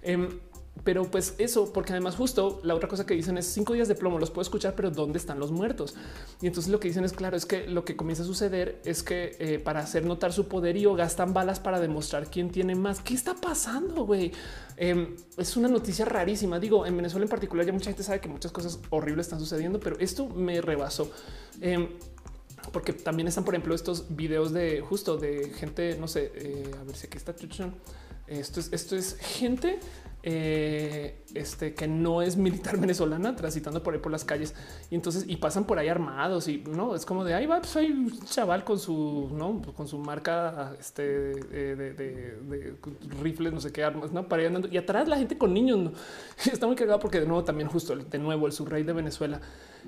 Pero 0.82 1.10
pues 1.10 1.34
eso, 1.38 1.72
porque 1.72 1.92
además 1.92 2.16
justo 2.16 2.60
la 2.64 2.74
otra 2.74 2.88
cosa 2.88 3.06
que 3.06 3.14
dicen 3.14 3.38
es 3.38 3.46
cinco 3.46 3.72
días 3.74 3.88
de 3.88 3.94
plomo, 3.94 4.18
los 4.18 4.30
puedo 4.30 4.42
escuchar, 4.42 4.74
pero 4.74 4.90
¿dónde 4.90 5.18
están 5.18 5.38
los 5.38 5.52
muertos? 5.52 5.94
Y 6.42 6.46
entonces 6.46 6.70
lo 6.70 6.80
que 6.80 6.88
dicen 6.88 7.04
es 7.04 7.12
claro, 7.12 7.36
es 7.36 7.46
que 7.46 7.66
lo 7.68 7.84
que 7.84 7.96
comienza 7.96 8.22
a 8.22 8.26
suceder 8.26 8.80
es 8.84 9.02
que 9.02 9.60
para 9.64 9.80
hacer 9.80 10.04
notar 10.04 10.32
su 10.32 10.48
poderío 10.48 10.94
gastan 10.94 11.32
balas 11.32 11.60
para 11.60 11.80
demostrar 11.80 12.28
quién 12.28 12.50
tiene 12.50 12.74
más. 12.74 13.00
¿Qué 13.00 13.14
está 13.14 13.34
pasando, 13.34 14.04
güey? 14.04 14.32
Em, 14.76 15.14
es 15.36 15.56
una 15.56 15.68
noticia 15.68 16.04
rarísima. 16.04 16.58
Digo, 16.58 16.84
en 16.86 16.96
Venezuela 16.96 17.24
en 17.24 17.30
particular 17.30 17.64
ya 17.64 17.72
mucha 17.72 17.90
gente 17.90 18.02
sabe 18.02 18.20
que 18.20 18.28
muchas 18.28 18.52
cosas 18.52 18.80
horribles 18.90 19.26
están 19.26 19.40
sucediendo, 19.40 19.78
pero 19.80 19.98
esto 20.00 20.28
me 20.28 20.60
rebasó. 20.60 21.10
Em, 21.60 21.88
porque 22.72 22.92
también 22.92 23.28
están, 23.28 23.44
por 23.44 23.54
ejemplo, 23.54 23.74
estos 23.74 24.16
videos 24.16 24.52
de 24.52 24.80
justo 24.80 25.16
de 25.16 25.50
gente, 25.50 25.96
no 25.98 26.08
sé, 26.08 26.32
eh, 26.34 26.70
a 26.80 26.84
ver 26.84 26.96
si 26.96 27.06
aquí 27.06 27.18
está. 27.18 27.34
Esto 28.26 28.60
es, 28.60 28.72
esto 28.72 28.96
es 28.96 29.16
gente 29.18 29.78
eh, 30.26 31.22
este, 31.34 31.74
que 31.74 31.86
no 31.86 32.22
es 32.22 32.38
militar 32.38 32.76
venezolana 32.80 33.36
transitando 33.36 33.82
por 33.82 33.92
ahí 33.92 34.00
por 34.00 34.10
las 34.10 34.24
calles 34.24 34.54
y 34.88 34.94
entonces 34.94 35.26
y 35.28 35.36
pasan 35.36 35.64
por 35.64 35.78
ahí 35.78 35.88
armados 35.88 36.48
y 36.48 36.64
no 36.66 36.94
es 36.94 37.04
como 37.04 37.24
de 37.24 37.34
ahí 37.34 37.44
va, 37.44 37.58
pues 37.58 37.76
hay 37.76 37.90
un 37.90 38.18
chaval 38.20 38.64
con 38.64 38.78
su 38.78 39.28
no 39.34 39.60
con 39.76 39.86
su 39.86 39.98
marca 39.98 40.74
este, 40.80 41.02
de, 41.02 42.78
rifles, 43.20 43.52
no 43.52 43.60
sé 43.60 43.70
qué 43.70 43.84
armas, 43.84 44.12
no 44.12 44.26
para 44.26 44.40
ir 44.40 44.48
andando 44.48 44.68
y 44.68 44.78
atrás 44.78 45.08
la 45.08 45.18
gente 45.18 45.36
con 45.36 45.52
niños. 45.52 45.92
Está 46.50 46.66
muy 46.66 46.76
cargado 46.76 47.00
porque 47.00 47.20
de 47.20 47.26
nuevo 47.26 47.44
también 47.44 47.68
justo 47.68 47.94
de 47.94 48.18
nuevo 48.18 48.46
el 48.46 48.52
subrey 48.54 48.82
de 48.82 48.94
Venezuela 48.94 49.42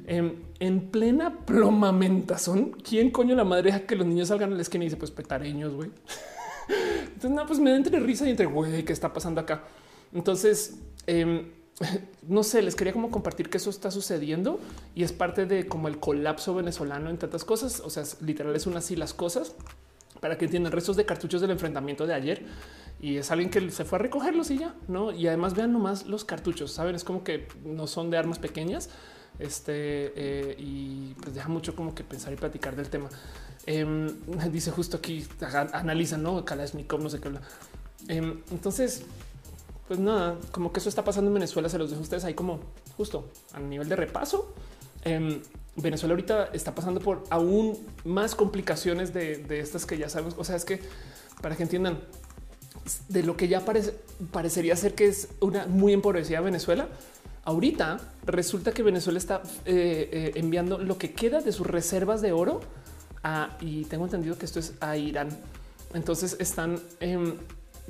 em, 0.06 0.34
en 0.60 0.90
plena 0.90 1.47
plomamentación. 1.47 2.73
¿Quién 2.73 3.10
coño 3.10 3.34
la 3.34 3.44
madre 3.44 3.73
deja 3.73 3.86
que 3.86 3.97
los 3.97 4.06
niños 4.06 4.28
salgan 4.28 4.52
a 4.52 4.56
la 4.56 4.60
esquina 4.60 4.84
y 4.84 4.89
dice 4.89 4.98
pues 4.98 5.10
petareños, 5.10 5.73
güey? 5.73 5.89
Entonces, 7.06 7.31
no, 7.31 7.47
pues 7.47 7.58
me 7.58 7.70
da 7.70 7.76
entre 7.76 7.98
risa 8.00 8.26
y 8.26 8.31
entre 8.32 8.44
güey, 8.44 8.84
¿qué 8.84 8.92
está 8.92 9.15
pasando 9.15 9.40
acá? 9.40 9.65
Entonces, 10.17 10.78
em, 11.07 11.51
no 12.27 12.43
sé, 12.43 12.62
les 12.62 12.75
quería 12.75 12.93
como 12.93 13.11
compartir 13.11 13.51
que 13.51 13.59
eso 13.59 13.70
está 13.70 13.91
sucediendo 13.91 14.59
y 14.95 15.03
es 15.03 15.12
parte 15.12 15.45
de 15.45 15.67
como 15.67 15.89
el 15.89 15.99
colapso 15.99 16.55
venezolano 16.55 17.11
en 17.11 17.19
tantas 17.19 17.45
cosas. 17.45 17.81
O 17.81 17.91
sea, 17.91 18.03
literal 18.20 18.57
es 18.57 18.67
una 18.67 18.78
así 18.78 18.97
las 18.97 19.12
cosas 19.12 19.55
para 20.20 20.39
que 20.39 20.47
entiendan 20.47 20.73
restos 20.73 20.97
de 20.97 21.05
cartuchos 21.05 21.43
del 21.43 21.51
enfrentamiento 21.51 22.07
de 22.07 22.15
ayer. 22.15 22.47
Y 22.99 23.19
es 23.19 23.31
alguien 23.31 23.51
que 23.51 23.70
se 23.70 23.85
fue 23.85 23.99
a 23.99 24.03
recogerlos 24.03 24.51
y 24.51 24.59
ya 24.59 24.75
no. 24.89 25.12
Y 25.12 25.28
además 25.28 25.55
vean 25.55 25.70
nomás 25.73 26.07
los 26.07 26.25
cartuchos, 26.25 26.73
saben, 26.73 26.95
es 26.95 27.05
como 27.05 27.23
que 27.23 27.47
no 27.62 27.86
son 27.86 28.11
de 28.11 28.17
armas 28.17 28.39
pequeñas. 28.39 28.89
Este 29.39 30.12
eh, 30.17 30.57
y 30.59 31.12
pues 31.20 31.35
deja 31.35 31.51
mucho 31.51 31.77
como 31.77 31.95
que 31.95 32.03
pensar 32.05 32.33
y 32.33 32.36
platicar 32.36 32.75
del 32.75 32.89
tema. 32.89 33.11
Em, 33.67 34.09
dice 34.51 34.70
justo 34.70 34.97
aquí, 34.97 35.27
analizan, 35.75 36.23
no 36.23 36.43
Kalashnikov, 36.43 37.03
no 37.03 37.11
sé 37.11 37.20
qué 37.20 37.28
habla. 37.28 37.43
Em, 38.09 38.41
entonces, 38.51 39.05
pues 39.89 40.00
nada, 40.00 40.36
como 40.50 40.73
que 40.73 40.81
eso 40.81 40.89
está 40.89 41.05
pasando 41.05 41.28
en 41.28 41.34
Venezuela, 41.34 41.68
se 41.68 41.78
los 41.78 41.90
dejo 41.90 42.00
a 42.00 42.02
ustedes 42.02 42.24
ahí 42.24 42.34
como 42.34 42.60
justo 42.97 43.28
a 43.52 43.60
nivel 43.60 43.89
de 43.89 43.97
repaso. 43.97 44.52
Em, 45.05 45.40
Venezuela 45.76 46.15
ahorita 46.15 46.50
está 46.52 46.74
pasando 46.74 47.00
por 47.00 47.23
aún 47.31 47.78
más 48.05 48.34
complicaciones 48.34 49.12
de, 49.12 49.44
estas 49.60 49.86
que 49.86 49.98
ya 49.98 50.08
sabemos. 50.08 50.34
O 50.39 50.44
sea, 50.44 50.56
es 50.56 50.65
que 50.65 50.81
para 51.40 51.55
que 51.55 51.62
entiendan 51.62 52.00
de 53.08 53.23
lo 53.23 53.36
que 53.36 53.48
ya 53.48 53.62
parecería 54.32 54.74
ser 54.76 54.94
que 54.94 55.06
es 55.06 55.28
una 55.40 55.66
muy 55.66 55.92
empobrecida 55.92 56.40
Venezuela. 56.40 56.89
Ahorita 57.44 57.98
resulta 58.24 58.73
que 58.73 58.82
Venezuela 58.82 59.18
está 59.18 59.42
eh, 59.65 60.08
eh, 60.12 60.32
enviando 60.34 60.78
lo 60.78 60.98
que 60.98 61.12
queda 61.12 61.40
de 61.40 61.52
sus 61.52 61.66
reservas 61.66 62.20
de 62.20 62.32
oro 62.32 62.60
a, 63.23 63.56
y 63.60 63.84
tengo 63.84 64.05
entendido 64.05 64.36
que 64.39 64.47
esto 64.47 64.58
es 64.58 64.73
a 64.81 64.97
Irán. 64.97 65.28
Entonces 65.94 66.36
están 66.40 66.81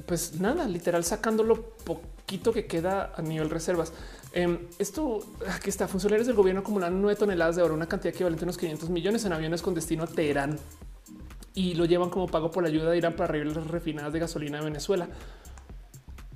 pues 0.05 0.41
nada, 0.41 0.67
literal 0.69 1.05
sacando 1.05 1.43
lo 1.43 1.63
poquito 1.63 2.53
que 2.53 2.67
queda 2.67 3.13
a 3.17 3.23
nivel 3.23 3.51
reservas. 3.51 3.93
Em, 4.33 4.59
esto 4.79 5.21
aquí 5.49 5.71
está. 5.71 5.89
Funcionarios 5.89 6.27
del 6.27 6.37
gobierno 6.37 6.61
acumulan 6.61 7.01
nueve 7.01 7.19
toneladas 7.19 7.57
de 7.57 7.63
oro, 7.63 7.75
una 7.75 7.89
cantidad 7.89 8.13
equivalente 8.13 8.45
a 8.45 8.47
unos 8.47 8.59
500 8.59 8.91
millones 8.91 9.25
en 9.25 9.33
aviones 9.33 9.63
con 9.63 9.75
destino 9.75 10.05
a 10.05 10.07
Teherán 10.07 10.59
y 11.55 11.75
lo 11.75 11.87
llevan 11.87 12.11
como 12.11 12.27
pago 12.27 12.51
por 12.51 12.63
la 12.63 12.69
ayuda 12.69 12.91
de 12.91 12.99
Irán 12.99 13.15
para 13.15 13.31
arreglar 13.31 13.57
las 13.57 13.67
refinadas 13.69 14.13
de 14.13 14.19
gasolina 14.19 14.59
de 14.59 14.65
Venezuela. 14.65 15.09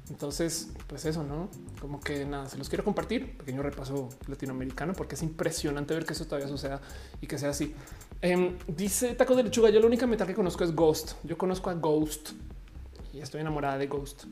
Entonces, 0.09 0.71
pues 0.89 1.05
eso, 1.05 1.23
no 1.23 1.49
como 1.81 2.01
que 2.01 2.25
nada, 2.25 2.49
se 2.49 2.57
los 2.57 2.69
quiero 2.69 2.85
compartir. 2.85 3.37
Pequeño 3.37 3.63
repaso 3.63 4.09
latinoamericano, 4.27 4.95
porque 4.95 5.15
es 5.15 5.23
impresionante 5.23 5.95
ver 5.95 6.05
que 6.05 6.15
eso 6.15 6.25
todavía 6.25 6.49
suceda 6.49 6.81
y 7.21 7.27
que 7.27 7.39
sea 7.39 7.51
así. 7.51 7.75
Em, 8.23 8.57
dice 8.67 9.15
Taco 9.15 9.37
de 9.37 9.45
Lechuga. 9.45 9.71
Yo 9.71 9.79
la 9.79 9.87
única 9.87 10.07
metal 10.07 10.27
que 10.27 10.35
conozco 10.35 10.65
es 10.65 10.75
Ghost. 10.75 11.13
Yo 11.23 11.37
conozco 11.37 11.71
a 11.71 11.75
Ghost 11.75 12.31
y 13.13 13.21
estoy 13.21 13.41
enamorada 13.41 13.79
de 13.79 13.87
Ghost. 13.87 14.25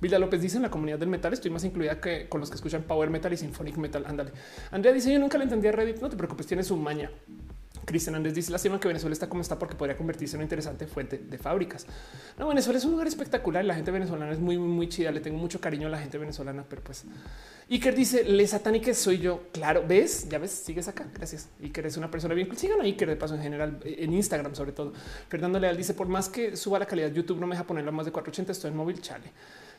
Villa 0.00 0.18
López 0.18 0.40
dice 0.40 0.56
en 0.56 0.62
la 0.62 0.70
comunidad 0.70 0.98
del 0.98 1.08
metal 1.08 1.32
estoy 1.32 1.50
más 1.50 1.64
incluida 1.64 2.00
que 2.00 2.28
con 2.28 2.40
los 2.40 2.50
que 2.50 2.56
escuchan 2.56 2.82
power 2.82 3.10
metal 3.10 3.32
y 3.32 3.36
symphonic 3.36 3.76
metal. 3.76 4.04
Ándale. 4.06 4.32
Andrea 4.70 4.92
dice 4.92 5.12
yo 5.12 5.18
nunca 5.18 5.38
le 5.38 5.44
entendí 5.44 5.68
a 5.68 5.72
Reddit. 5.72 6.00
No 6.00 6.08
te 6.08 6.16
preocupes, 6.16 6.46
tiene 6.46 6.62
su 6.62 6.76
maña. 6.76 7.10
Cristian 7.84 8.14
Andrés 8.14 8.34
dice 8.34 8.50
lástima 8.50 8.80
que 8.80 8.88
Venezuela 8.88 9.12
está 9.12 9.28
como 9.28 9.42
está 9.42 9.58
porque 9.58 9.74
podría 9.74 9.96
convertirse 9.96 10.36
en 10.36 10.38
una 10.38 10.44
interesante 10.44 10.86
fuente 10.86 11.18
de 11.18 11.38
fábricas. 11.38 11.86
No, 12.38 12.48
Venezuela 12.48 12.78
es 12.78 12.84
un 12.84 12.92
lugar 12.92 13.06
espectacular. 13.06 13.64
La 13.64 13.74
gente 13.74 13.90
venezolana 13.90 14.32
es 14.32 14.38
muy, 14.38 14.58
muy 14.58 14.88
chida. 14.88 15.10
Le 15.10 15.20
tengo 15.20 15.38
mucho 15.38 15.60
cariño 15.60 15.88
a 15.88 15.90
la 15.90 15.98
gente 15.98 16.18
venezolana, 16.18 16.64
pero 16.68 16.82
pues 16.82 17.04
Iker 17.70 17.94
dice 17.94 18.24
le 18.24 18.46
satánico 18.46 18.92
soy 18.94 19.18
yo. 19.18 19.48
Claro, 19.52 19.84
ves, 19.86 20.28
ya 20.28 20.38
ves, 20.38 20.50
sigues 20.50 20.88
acá. 20.88 21.06
Gracias. 21.14 21.48
Iker 21.62 21.86
es 21.86 21.96
una 21.96 22.10
persona 22.10 22.34
bien. 22.34 22.54
Sigan 22.56 22.80
a 22.80 22.84
Iker 22.84 23.08
de 23.08 23.16
paso 23.16 23.34
en 23.34 23.42
general 23.42 23.80
en 23.84 24.12
Instagram, 24.12 24.54
sobre 24.54 24.72
todo. 24.72 24.92
Fernando 25.28 25.58
Leal 25.58 25.76
dice 25.76 25.94
por 25.94 26.08
más 26.08 26.28
que 26.28 26.56
suba 26.56 26.78
la 26.78 26.86
calidad, 26.86 27.10
YouTube 27.12 27.40
no 27.40 27.46
me 27.46 27.54
deja 27.54 27.66
ponerlo 27.66 27.90
a 27.90 27.92
más 27.92 28.06
de 28.06 28.12
480. 28.12 28.52
Estoy 28.52 28.70
en 28.70 28.76
móvil. 28.76 29.00
Chale. 29.00 29.32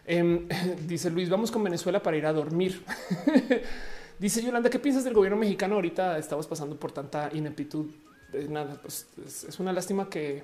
Em, 0.06 0.48
dice 0.88 1.10
Luis, 1.10 1.30
vamos 1.30 1.52
con 1.52 1.64
Venezuela 1.64 2.02
para 2.02 2.18
ir 2.18 2.26
a 2.26 2.34
dormir. 2.34 2.84
dice 4.20 4.42
Yolanda, 4.42 4.70
¿qué 4.70 4.80
piensas 4.80 5.04
del 5.04 5.14
gobierno 5.14 5.38
mexicano? 5.38 5.76
Ahorita 5.76 6.18
estamos 6.18 6.48
pasando 6.48 6.76
por 6.76 6.92
tanta 6.92 7.30
ineptitud. 7.34 7.88
Eh, 8.34 8.48
nada, 8.50 8.80
pues 8.82 9.08
es, 9.26 9.60
una 9.60 9.74
lástima 9.74 10.10
que, 10.10 10.44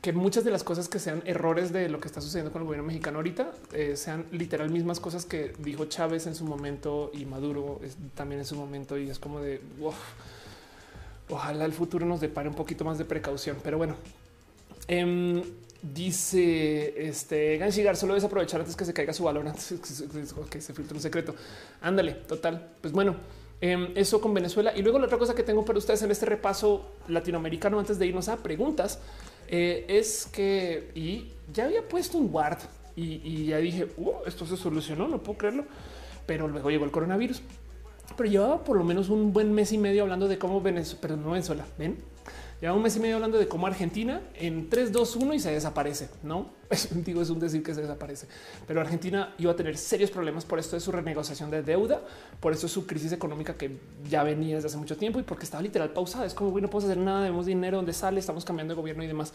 que 0.00 0.12
muchas 0.12 0.44
de 0.44 0.50
las 0.50 0.64
cosas 0.64 0.88
que 0.88 0.98
sean 0.98 1.22
errores 1.26 1.72
de 1.72 1.88
lo 1.88 2.00
que 2.00 2.08
está 2.08 2.20
sucediendo 2.20 2.52
con 2.52 2.62
el 2.62 2.66
gobierno 2.66 2.86
mexicano 2.86 3.18
ahorita 3.18 3.52
eh, 3.72 3.96
sean 3.96 4.26
literal 4.32 4.70
mismas 4.70 5.00
cosas 5.00 5.24
que 5.26 5.54
dijo 5.58 5.86
Chávez 5.86 6.26
en 6.26 6.34
su 6.34 6.44
momento 6.44 7.10
y 7.12 7.24
Maduro 7.24 7.80
también 8.14 8.40
en 8.40 8.46
su 8.46 8.56
momento. 8.56 8.98
Y 8.98 9.10
es 9.10 9.18
como 9.18 9.40
de 9.40 9.60
ojalá 11.28 11.64
el 11.64 11.72
futuro 11.72 12.06
nos 12.06 12.20
depare 12.20 12.48
un 12.48 12.54
poquito 12.54 12.84
más 12.84 12.98
de 12.98 13.04
precaución. 13.04 13.56
Pero 13.62 13.78
bueno, 13.78 13.96
em, 14.88 15.42
Dice 15.82 17.08
este 17.08 17.56
Ganshigar, 17.58 17.96
solo 17.96 18.14
aprovechar 18.14 18.60
antes 18.60 18.76
que 18.76 18.84
se 18.84 18.94
caiga 18.94 19.12
su 19.12 19.24
valor, 19.24 19.48
antes 19.48 19.74
que 20.48 20.60
se 20.60 20.72
filtre 20.72 20.94
un 20.94 21.02
secreto. 21.02 21.34
Ándale, 21.80 22.12
total. 22.12 22.70
Pues 22.80 22.92
bueno, 22.92 23.16
em, 23.60 23.90
eso 23.96 24.20
con 24.20 24.32
Venezuela. 24.32 24.72
Y 24.76 24.82
luego 24.82 25.00
la 25.00 25.06
otra 25.06 25.18
cosa 25.18 25.34
que 25.34 25.42
tengo 25.42 25.64
para 25.64 25.78
ustedes 25.78 26.00
en 26.02 26.12
este 26.12 26.24
repaso 26.24 26.92
latinoamericano 27.08 27.80
antes 27.80 27.98
de 27.98 28.06
irnos 28.06 28.28
a 28.28 28.36
preguntas 28.36 29.00
eh, 29.48 29.84
es 29.88 30.26
que 30.26 30.92
y 30.94 31.32
ya 31.52 31.64
había 31.64 31.86
puesto 31.88 32.16
un 32.16 32.30
guard 32.30 32.58
y, 32.94 33.46
ya 33.46 33.56
dije 33.56 33.88
uh, 33.96 34.12
esto 34.24 34.46
se 34.46 34.56
solucionó, 34.56 35.08
no 35.08 35.20
puedo 35.20 35.36
creerlo. 35.36 35.64
Pero 36.26 36.46
luego 36.46 36.70
llegó 36.70 36.84
el 36.84 36.92
coronavirus. 36.92 37.42
Pero 38.16 38.30
llevaba 38.30 38.62
por 38.62 38.76
lo 38.76 38.84
menos 38.84 39.08
un 39.08 39.32
buen 39.32 39.52
mes 39.52 39.72
y 39.72 39.78
medio 39.78 40.02
hablando 40.02 40.28
de 40.28 40.38
cómo 40.38 40.60
Venezuela, 40.60 40.98
pero 41.02 41.16
no 41.16 41.30
Venezuela, 41.32 41.66
ven 41.76 42.11
Lleva 42.62 42.74
un 42.74 42.82
mes 42.82 42.94
y 42.94 43.00
medio 43.00 43.16
hablando 43.16 43.38
de 43.38 43.48
cómo 43.48 43.66
Argentina 43.66 44.20
en 44.36 44.70
3, 44.70 44.92
2, 44.92 45.16
1 45.16 45.34
y 45.34 45.40
se 45.40 45.50
desaparece. 45.50 46.08
No 46.22 46.46
digo, 47.04 47.20
es 47.20 47.28
un 47.28 47.40
decir 47.40 47.60
que 47.60 47.74
se 47.74 47.80
desaparece, 47.80 48.28
pero 48.68 48.80
Argentina 48.80 49.34
iba 49.38 49.50
a 49.50 49.56
tener 49.56 49.76
serios 49.76 50.12
problemas 50.12 50.44
por 50.44 50.60
esto 50.60 50.76
de 50.76 50.80
su 50.80 50.92
renegociación 50.92 51.50
de 51.50 51.64
deuda, 51.64 52.02
por 52.38 52.52
eso 52.52 52.66
es 52.66 52.72
su 52.72 52.86
crisis 52.86 53.10
económica 53.10 53.54
que 53.56 53.80
ya 54.08 54.22
venía 54.22 54.54
desde 54.54 54.68
hace 54.68 54.76
mucho 54.76 54.96
tiempo 54.96 55.18
y 55.18 55.24
porque 55.24 55.42
estaba 55.42 55.60
literal 55.60 55.90
pausada. 55.90 56.24
Es 56.24 56.34
como, 56.34 56.50
no 56.50 56.70
podemos 56.70 56.84
hacer 56.84 56.98
nada, 56.98 57.22
debemos 57.22 57.46
dinero 57.46 57.78
donde 57.78 57.92
sale, 57.92 58.20
estamos 58.20 58.44
cambiando 58.44 58.74
de 58.74 58.80
gobierno 58.80 59.02
y 59.02 59.08
demás. 59.08 59.32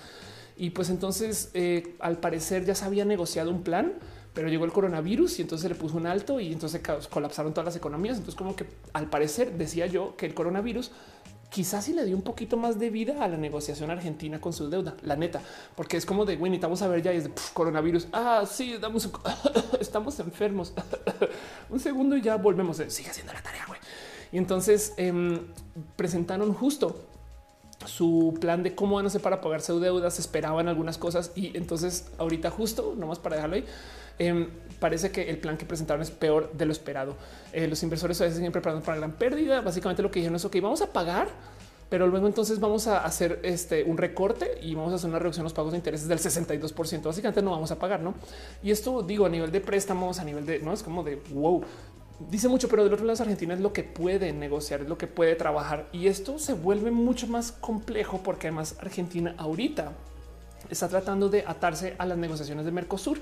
Y 0.55 0.69
pues 0.69 0.89
entonces, 0.89 1.49
eh, 1.53 1.97
al 1.99 2.19
parecer, 2.19 2.63
ya 2.63 2.75
se 2.75 2.85
había 2.85 3.03
negociado 3.03 3.51
un 3.51 3.61
plan 3.61 3.95
pero 4.33 4.49
llegó 4.49 4.65
el 4.65 4.71
coronavirus 4.71 5.39
y 5.39 5.41
entonces 5.41 5.67
le 5.67 5.73
puso 5.73 5.97
un 5.97 6.05
alto 6.05 6.39
y 6.39 6.53
entonces 6.53 6.79
colapsaron 7.09 7.55
todas 7.55 7.65
las 7.65 7.75
economías. 7.75 8.17
Entonces, 8.17 8.37
como 8.37 8.55
que 8.55 8.67
al 8.93 9.09
parecer 9.09 9.53
decía 9.53 9.87
yo 9.87 10.15
que 10.15 10.27
el 10.27 10.35
coronavirus 10.35 10.91
quizás 11.49 11.85
si 11.85 11.93
le 11.93 12.05
dio 12.05 12.15
un 12.15 12.21
poquito 12.21 12.57
más 12.57 12.77
de 12.79 12.89
vida 12.89 13.23
a 13.23 13.27
la 13.27 13.37
negociación 13.37 13.89
argentina 13.89 14.39
con 14.39 14.53
su 14.53 14.69
deuda, 14.69 14.95
la 15.01 15.15
neta, 15.15 15.41
porque 15.75 15.97
es 15.97 16.05
como 16.05 16.25
de 16.25 16.35
güey, 16.35 16.49
necesitamos 16.49 16.81
a 16.81 16.87
ver 16.87 17.01
ya 17.01 17.11
es 17.11 17.25
de 17.25 17.31
coronavirus. 17.53 18.07
Ah, 18.11 18.43
sí, 18.49 18.77
damos, 18.77 19.09
estamos 19.79 20.19
enfermos. 20.19 20.73
un 21.69 21.79
segundo 21.79 22.17
y 22.17 22.21
ya 22.21 22.35
volvemos. 22.37 22.77
Sigue 22.87 23.09
haciendo 23.09 23.33
la 23.33 23.41
tarea, 23.41 23.65
güey. 23.67 23.79
Y 24.31 24.37
entonces 24.37 24.93
em, 24.97 25.39
presentaron 25.95 26.53
justo 26.53 26.99
su 27.85 28.37
plan 28.41 28.63
de 28.63 28.75
cómo 28.75 28.95
van 28.95 29.05
a 29.05 29.07
hacer 29.07 29.21
para 29.21 29.39
pagar 29.39 29.61
su 29.61 29.79
deuda. 29.79 30.11
Se 30.11 30.21
esperaban 30.21 30.67
algunas 30.67 30.97
cosas 30.97 31.31
y 31.35 31.55
entonces 31.55 32.09
ahorita 32.17 32.51
justo 32.51 32.93
nomás 32.97 33.19
para 33.19 33.37
dejarlo 33.37 33.55
ahí 33.55 33.65
Em, 34.19 34.47
parece 34.79 35.11
que 35.11 35.29
el 35.29 35.37
plan 35.37 35.57
que 35.57 35.65
presentaron 35.65 36.01
es 36.01 36.11
peor 36.11 36.51
de 36.53 36.65
lo 36.65 36.71
esperado. 36.71 37.15
Eh, 37.53 37.67
los 37.67 37.81
inversores 37.83 38.19
a 38.21 38.25
veces 38.25 38.37
siguen 38.37 38.51
preparando 38.51 38.83
para 38.83 38.97
gran 38.97 39.13
pérdida. 39.13 39.61
Básicamente 39.61 40.01
lo 40.01 40.11
que 40.11 40.19
dijeron 40.19 40.35
es 40.35 40.45
ok, 40.45 40.57
vamos 40.61 40.81
a 40.81 40.91
pagar, 40.91 41.27
pero 41.89 42.07
luego 42.07 42.27
entonces 42.27 42.59
vamos 42.59 42.87
a 42.87 43.03
hacer 43.03 43.39
este 43.43 43.83
un 43.83 43.97
recorte 43.97 44.59
y 44.61 44.75
vamos 44.75 44.91
a 44.93 44.95
hacer 44.95 45.09
una 45.09 45.19
reducción 45.19 45.41
en 45.41 45.45
los 45.45 45.53
pagos 45.53 45.71
de 45.71 45.77
intereses 45.77 46.07
del 46.07 46.19
62 46.19 46.73
Básicamente 47.03 47.41
no 47.41 47.51
vamos 47.51 47.71
a 47.71 47.79
pagar, 47.79 48.01
no? 48.01 48.13
Y 48.61 48.71
esto 48.71 49.01
digo 49.01 49.25
a 49.25 49.29
nivel 49.29 49.51
de 49.51 49.61
préstamos, 49.61 50.19
a 50.19 50.23
nivel 50.23 50.45
de 50.45 50.59
no 50.59 50.73
es 50.73 50.83
como 50.83 51.03
de 51.03 51.15
wow. 51.33 51.63
Dice 52.19 52.47
mucho, 52.47 52.67
pero 52.67 52.83
del 52.83 52.93
otro 52.93 53.05
lado, 53.05 53.21
Argentina 53.21 53.53
es 53.53 53.59
lo 53.59 53.73
que 53.73 53.83
puede 53.83 54.33
negociar, 54.33 54.81
es 54.81 54.89
lo 54.89 54.97
que 54.97 55.05
puede 55.05 55.35
trabajar. 55.35 55.87
Y 55.91 56.07
esto 56.07 56.39
se 56.39 56.53
vuelve 56.53 56.89
mucho 56.89 57.27
más 57.27 57.51
complejo 57.51 58.21
porque 58.23 58.47
además 58.47 58.75
Argentina 58.79 59.35
ahorita 59.37 59.91
está 60.69 60.87
tratando 60.87 61.29
de 61.29 61.43
atarse 61.45 61.95
a 61.99 62.07
las 62.07 62.17
negociaciones 62.17 62.65
de 62.65 62.71
Mercosur. 62.71 63.19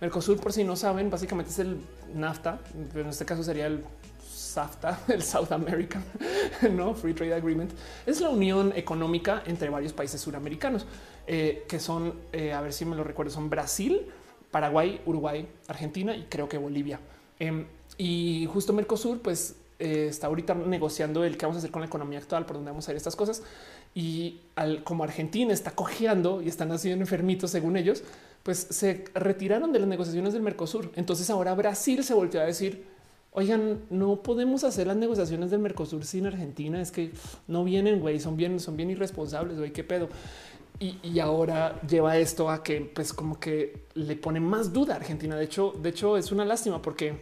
Mercosur, 0.00 0.40
por 0.40 0.52
si 0.52 0.64
no 0.64 0.76
saben, 0.76 1.10
básicamente 1.10 1.50
es 1.50 1.58
el 1.58 1.78
NAFTA, 2.14 2.58
pero 2.92 3.04
en 3.04 3.10
este 3.10 3.24
caso 3.24 3.42
sería 3.42 3.66
el 3.66 3.84
SAFTA, 4.26 5.00
el 5.08 5.22
South 5.22 5.52
American 5.52 6.02
no 6.72 6.94
Free 6.94 7.14
Trade 7.14 7.34
Agreement. 7.34 7.72
Es 8.06 8.20
la 8.20 8.30
unión 8.30 8.72
económica 8.74 9.42
entre 9.46 9.68
varios 9.68 9.92
países 9.92 10.20
suramericanos 10.20 10.86
eh, 11.26 11.64
que 11.68 11.78
son, 11.78 12.14
eh, 12.32 12.52
a 12.52 12.60
ver 12.60 12.72
si 12.72 12.84
me 12.84 12.96
lo 12.96 13.04
recuerdo, 13.04 13.30
son 13.30 13.50
Brasil, 13.50 14.06
Paraguay, 14.50 15.00
Uruguay, 15.06 15.46
Argentina 15.68 16.16
y 16.16 16.24
creo 16.24 16.48
que 16.48 16.58
Bolivia. 16.58 16.98
Em, 17.38 17.66
y 17.98 18.48
justo 18.52 18.72
Mercosur, 18.72 19.20
pues 19.20 19.56
eh, 19.78 20.06
está 20.08 20.26
ahorita 20.26 20.54
negociando 20.54 21.24
el 21.24 21.36
qué 21.36 21.46
vamos 21.46 21.56
a 21.56 21.58
hacer 21.58 21.70
con 21.70 21.80
la 21.80 21.86
economía 21.86 22.18
actual, 22.18 22.46
por 22.46 22.56
dónde 22.56 22.70
vamos 22.70 22.84
a 22.84 22.86
hacer 22.86 22.96
estas 22.96 23.16
cosas. 23.16 23.42
Y 23.94 24.40
al, 24.56 24.82
como 24.82 25.04
Argentina 25.04 25.52
está 25.52 25.70
cojeando 25.72 26.42
y 26.42 26.48
están 26.48 26.72
haciendo 26.72 27.02
enfermitos 27.02 27.50
según 27.50 27.76
ellos, 27.76 28.02
pues 28.42 28.66
se 28.70 29.04
retiraron 29.14 29.72
de 29.72 29.78
las 29.80 29.88
negociaciones 29.88 30.32
del 30.32 30.42
Mercosur. 30.42 30.90
Entonces 30.96 31.28
ahora 31.30 31.54
Brasil 31.54 32.02
se 32.04 32.14
volvió 32.14 32.40
a 32.40 32.44
decir, 32.44 32.84
oigan, 33.32 33.80
no 33.90 34.22
podemos 34.22 34.64
hacer 34.64 34.86
las 34.86 34.96
negociaciones 34.96 35.50
del 35.50 35.60
Mercosur 35.60 36.04
sin 36.04 36.26
Argentina, 36.26 36.80
es 36.80 36.90
que 36.90 37.12
no 37.46 37.64
vienen, 37.64 38.00
güey, 38.00 38.18
son 38.20 38.36
bien, 38.36 38.58
son 38.60 38.76
bien 38.76 38.90
irresponsables, 38.90 39.58
güey, 39.58 39.72
qué 39.72 39.84
pedo. 39.84 40.08
Y, 40.82 41.18
ahora 41.18 41.78
lleva 41.82 42.16
esto 42.16 42.48
a 42.48 42.62
que, 42.62 42.80
pues, 42.80 43.12
como 43.12 43.38
que 43.38 43.84
le 43.92 44.16
pone 44.16 44.40
más 44.40 44.72
duda 44.72 44.94
a 44.94 44.96
Argentina. 44.96 45.36
De 45.36 45.44
hecho, 45.44 45.74
de 45.78 45.90
hecho, 45.90 46.16
es 46.16 46.32
una 46.32 46.46
lástima 46.46 46.80
porque 46.80 47.20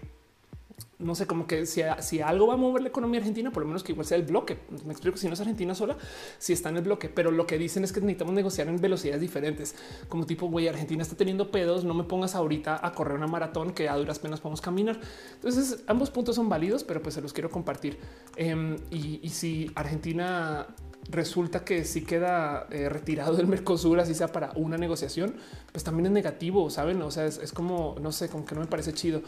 no 0.99 1.15
sé, 1.15 1.27
como 1.27 1.47
que 1.47 1.65
si, 1.65 1.83
si, 2.01 2.20
algo 2.20 2.49
va 2.49 2.55
a 2.55 2.57
mover 2.57 2.83
la 2.83 2.89
economía 2.89 3.20
argentina, 3.20 3.52
por 3.52 3.62
lo 3.62 3.68
menos 3.68 3.85
que 3.85 3.93
igual 3.93 4.07
sea 4.07 4.17
el 4.17 4.25
bloque. 4.25 4.59
Me 4.85 4.93
explico, 4.93 5.17
si 5.17 5.28
no 5.28 5.35
es 5.35 5.41
Argentina 5.41 5.75
sola, 5.75 5.97
si 6.39 6.52
está 6.52 6.70
en 6.70 6.78
el 6.78 6.83
bloque, 6.83 7.09
pero 7.09 7.31
lo 7.31 7.47
que 7.47 7.57
dicen 7.57 7.85
es 7.85 7.93
que 7.93 8.01
necesitamos 8.01 8.35
negociar 8.35 8.68
en 8.68 8.81
velocidades 8.81 9.20
diferentes, 9.20 9.77
como 10.09 10.27
tipo, 10.27 10.49
güey, 10.49 10.67
Argentina 10.67 11.02
está 11.02 11.17
teniendo 11.17 11.52
pedos, 11.52 11.85
no 11.85 11.94
me 11.94 12.05
pongas 12.05 12.35
ahorita 12.35 12.85
a 12.85 12.93
correr 12.93 13.17
una 13.17 13.28
maratón 13.28 13.73
que 13.73 13.89
a 13.89 13.97
duras 13.97 14.18
penas 14.18 14.41
podemos 14.41 14.60
caminar. 14.60 15.01
Entonces, 15.35 15.85
ambos 15.86 16.10
puntos 16.10 16.35
son 16.35 16.49
válidos, 16.49 16.83
pero 16.83 17.01
pues 17.01 17.15
se 17.15 17.20
los 17.20 17.33
quiero 17.33 17.49
compartir. 17.49 17.99
Em, 18.36 18.77
y 18.91 19.28
si 19.28 19.70
Argentina 19.77 20.67
resulta 21.10 21.65
que 21.65 21.85
si 21.85 22.05
queda 22.05 22.67
eh, 22.70 22.89
retirado 22.89 23.35
del 23.36 23.47
Mercosur, 23.47 23.99
así 24.01 24.15
sea 24.15 24.28
para 24.28 24.52
una 24.57 24.77
negociación, 24.77 25.36
pues 25.73 25.85
también 25.85 26.07
es 26.07 26.12
negativo, 26.12 26.68
saben? 26.70 27.01
O 27.02 27.10
sea, 27.10 27.27
es, 27.27 27.52
como 27.52 27.97
no 28.01 28.12
sé, 28.12 28.28
como 28.28 28.44
que 28.44 28.55
no 28.55 28.60
me 28.60 28.67
parece 28.67 28.93
chido. 28.93 29.23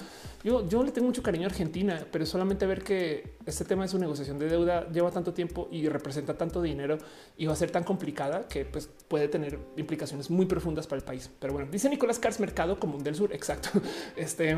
Yo, 0.44 0.68
yo 0.68 0.82
le 0.82 0.92
tengo 0.92 1.06
mucho 1.06 1.22
cariño 1.22 1.44
a 1.44 1.50
Argentina, 1.50 2.06
pero 2.10 2.26
solamente 2.26 2.66
ver 2.66 2.82
que 2.82 3.38
este 3.46 3.64
tema 3.64 3.84
de 3.84 3.88
su 3.88 3.98
negociación 3.98 4.38
de 4.38 4.48
deuda 4.48 4.88
lleva 4.90 5.10
tanto 5.10 5.32
tiempo 5.32 5.68
y 5.70 5.88
representa 5.88 6.36
tanto 6.36 6.60
dinero 6.60 6.98
y 7.36 7.46
va 7.46 7.52
a 7.54 7.56
ser 7.56 7.70
tan 7.70 7.84
complicada 7.84 8.46
que 8.46 8.64
pues, 8.64 8.88
puede 9.08 9.28
tener 9.28 9.58
implicaciones 9.76 10.30
muy 10.30 10.46
profundas 10.46 10.86
para 10.86 10.98
el 10.98 11.04
país. 11.04 11.30
Pero 11.38 11.54
bueno, 11.54 11.68
dice 11.70 11.88
Nicolás 11.88 12.18
Cars 12.18 12.40
Mercado 12.40 12.78
Común 12.78 13.02
del 13.02 13.14
Sur. 13.14 13.32
Exacto. 13.32 13.70
Este 14.16 14.56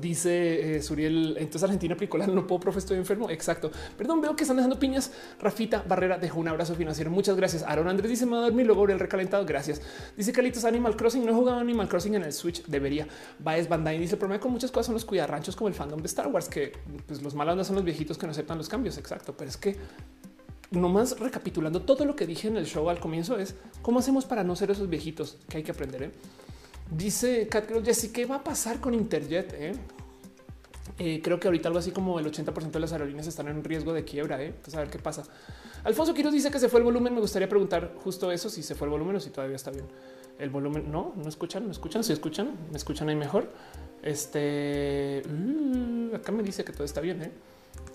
Dice 0.00 0.76
eh, 0.76 0.82
Suriel, 0.82 1.36
entonces 1.38 1.62
Argentina 1.62 1.94
aplicó 1.94 2.16
no 2.18 2.46
puedo, 2.46 2.60
profe, 2.60 2.78
estoy 2.78 2.96
enfermo. 2.96 3.28
Exacto. 3.30 3.70
Perdón, 3.96 4.20
veo 4.20 4.34
que 4.34 4.44
están 4.44 4.56
dejando 4.56 4.78
piñas. 4.78 5.12
Rafita 5.40 5.84
Barrera 5.86 6.18
dejó 6.18 6.40
un 6.40 6.48
abrazo 6.48 6.74
financiero. 6.74 7.10
Muchas 7.10 7.36
gracias. 7.36 7.62
Aaron 7.62 7.88
Andrés 7.88 8.10
dice, 8.10 8.24
me 8.26 8.32
va 8.32 8.38
a 8.38 8.42
dormir 8.42 8.66
luego 8.66 8.88
el 8.88 8.98
recalentado. 8.98 9.44
Gracias. 9.44 9.82
Dice 10.16 10.32
Calitos 10.32 10.64
Animal 10.64 10.96
Crossing. 10.96 11.24
No 11.24 11.32
he 11.32 11.34
jugado 11.34 11.58
Animal 11.58 11.88
Crossing 11.88 12.14
en 12.14 12.22
el 12.24 12.32
Switch. 12.32 12.64
Debería. 12.66 13.06
Baez 13.38 13.68
Bandai 13.68 13.98
dice, 13.98 14.14
el 14.14 14.18
problema 14.18 14.40
con 14.40 14.52
muchas 14.52 14.70
cosas 14.70 14.86
son 14.86 14.94
los 14.94 15.04
cuidarranchos 15.04 15.54
como 15.54 15.68
el 15.68 15.74
fandom 15.74 16.00
de 16.00 16.06
Star 16.06 16.28
Wars, 16.28 16.48
que 16.48 16.72
pues, 17.06 17.22
los 17.22 17.34
malos 17.34 17.66
son 17.66 17.76
los 17.76 17.84
viejitos 17.84 18.16
que 18.16 18.26
no 18.26 18.32
aceptan 18.32 18.58
los 18.58 18.68
cambios. 18.68 18.96
Exacto. 18.96 19.34
Pero 19.36 19.50
es 19.50 19.56
que 19.56 19.76
nomás 20.70 21.18
recapitulando 21.20 21.82
todo 21.82 22.04
lo 22.04 22.16
que 22.16 22.26
dije 22.26 22.48
en 22.48 22.56
el 22.56 22.66
show 22.66 22.88
al 22.88 22.98
comienzo 22.98 23.38
es 23.38 23.54
cómo 23.82 23.98
hacemos 23.98 24.24
para 24.24 24.44
no 24.44 24.56
ser 24.56 24.70
esos 24.70 24.88
viejitos 24.88 25.38
que 25.48 25.58
hay 25.58 25.62
que 25.62 25.72
aprender. 25.72 26.04
Eh? 26.04 26.10
Dice 26.96 27.48
Cat 27.48 27.68
Jessy, 27.84 28.10
¿qué 28.10 28.24
va 28.24 28.36
a 28.36 28.44
pasar 28.44 28.78
con 28.78 28.94
Interjet? 28.94 29.52
Eh? 29.54 29.72
Eh, 30.98 31.20
creo 31.22 31.40
que 31.40 31.48
ahorita 31.48 31.68
algo 31.68 31.80
así 31.80 31.90
como 31.90 32.20
el 32.20 32.26
80% 32.26 32.70
de 32.70 32.78
las 32.80 32.92
aerolíneas 32.92 33.26
están 33.26 33.48
en 33.48 33.64
riesgo 33.64 33.92
de 33.92 34.04
quiebra. 34.04 34.40
¿eh? 34.40 34.54
Pues 34.62 34.76
a 34.76 34.80
ver 34.80 34.90
qué 34.90 35.00
pasa. 35.00 35.24
Alfonso 35.82 36.14
Quiroz 36.14 36.32
dice 36.32 36.52
que 36.52 36.60
se 36.60 36.68
fue 36.68 36.78
el 36.78 36.84
volumen. 36.84 37.12
Me 37.12 37.20
gustaría 37.20 37.48
preguntar 37.48 37.94
justo 38.04 38.30
eso, 38.30 38.48
si 38.48 38.62
se 38.62 38.76
fue 38.76 38.86
el 38.86 38.92
volumen 38.92 39.16
o 39.16 39.20
si 39.20 39.30
todavía 39.30 39.56
está 39.56 39.72
bien. 39.72 39.86
El 40.38 40.50
volumen 40.50 40.90
no, 40.90 41.14
no 41.16 41.28
escuchan, 41.28 41.64
no 41.64 41.72
escuchan, 41.72 42.04
si 42.04 42.12
escuchan, 42.12 42.56
me 42.70 42.76
escuchan 42.76 43.08
ahí 43.08 43.16
mejor. 43.16 43.50
Este 44.02 45.22
uh, 45.26 46.14
acá 46.14 46.30
me 46.30 46.42
dice 46.42 46.64
que 46.64 46.72
todo 46.72 46.84
está 46.84 47.00
bien, 47.00 47.22
¿eh? 47.22 47.30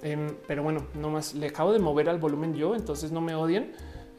em, 0.01 0.35
pero 0.47 0.63
bueno, 0.63 0.87
nomás 0.95 1.35
le 1.35 1.47
acabo 1.47 1.71
de 1.71 1.79
mover 1.79 2.09
al 2.09 2.17
volumen 2.17 2.55
yo, 2.55 2.75
entonces 2.75 3.11
no 3.11 3.21
me 3.21 3.35
odien. 3.35 3.73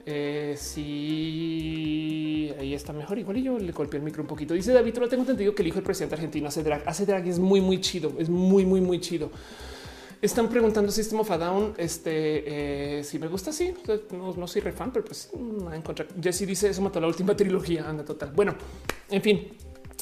Eh, 0.06 0.54
sí, 0.58 2.52
ahí 2.58 2.74
está 2.74 2.92
mejor. 2.92 3.18
Igual 3.18 3.36
y 3.38 3.42
yo 3.42 3.58
le 3.58 3.72
golpeé 3.72 3.98
el 3.98 4.04
micro 4.04 4.22
un 4.22 4.28
poquito. 4.28 4.54
Dice 4.54 4.72
David, 4.72 4.96
lo 4.98 5.08
tengo 5.08 5.22
entendido 5.22 5.54
que 5.54 5.62
el 5.62 5.68
hijo 5.68 5.76
del 5.76 5.84
presidente 5.84 6.14
argentino 6.14 6.48
hace 6.48 6.62
drag. 6.62 6.82
Hace 6.86 7.06
drag 7.06 7.26
es 7.26 7.38
muy, 7.38 7.60
muy 7.60 7.80
chido. 7.80 8.12
Es 8.18 8.28
muy, 8.28 8.64
muy, 8.64 8.80
muy 8.80 9.00
chido. 9.00 9.30
Están 10.22 10.48
preguntando 10.48 10.92
System 10.92 11.20
of 11.20 11.30
a 11.30 11.38
Down. 11.38 11.74
Este 11.78 12.98
eh, 12.98 13.04
si 13.04 13.18
me 13.18 13.28
gusta, 13.28 13.52
sí, 13.52 13.72
no, 14.12 14.34
no 14.34 14.46
soy 14.46 14.60
re 14.60 14.72
fan, 14.72 14.92
pero 14.92 15.04
pues 15.04 15.30
nada 15.34 15.76
en 15.76 15.82
contra. 15.82 16.06
Jesse 16.20 16.46
dice 16.46 16.68
eso 16.68 16.82
mató 16.82 17.00
la 17.00 17.06
última 17.06 17.34
trilogía. 17.34 17.88
Anda 17.88 18.04
total. 18.04 18.32
Bueno, 18.34 18.54
en 19.08 19.22
fin, 19.22 19.48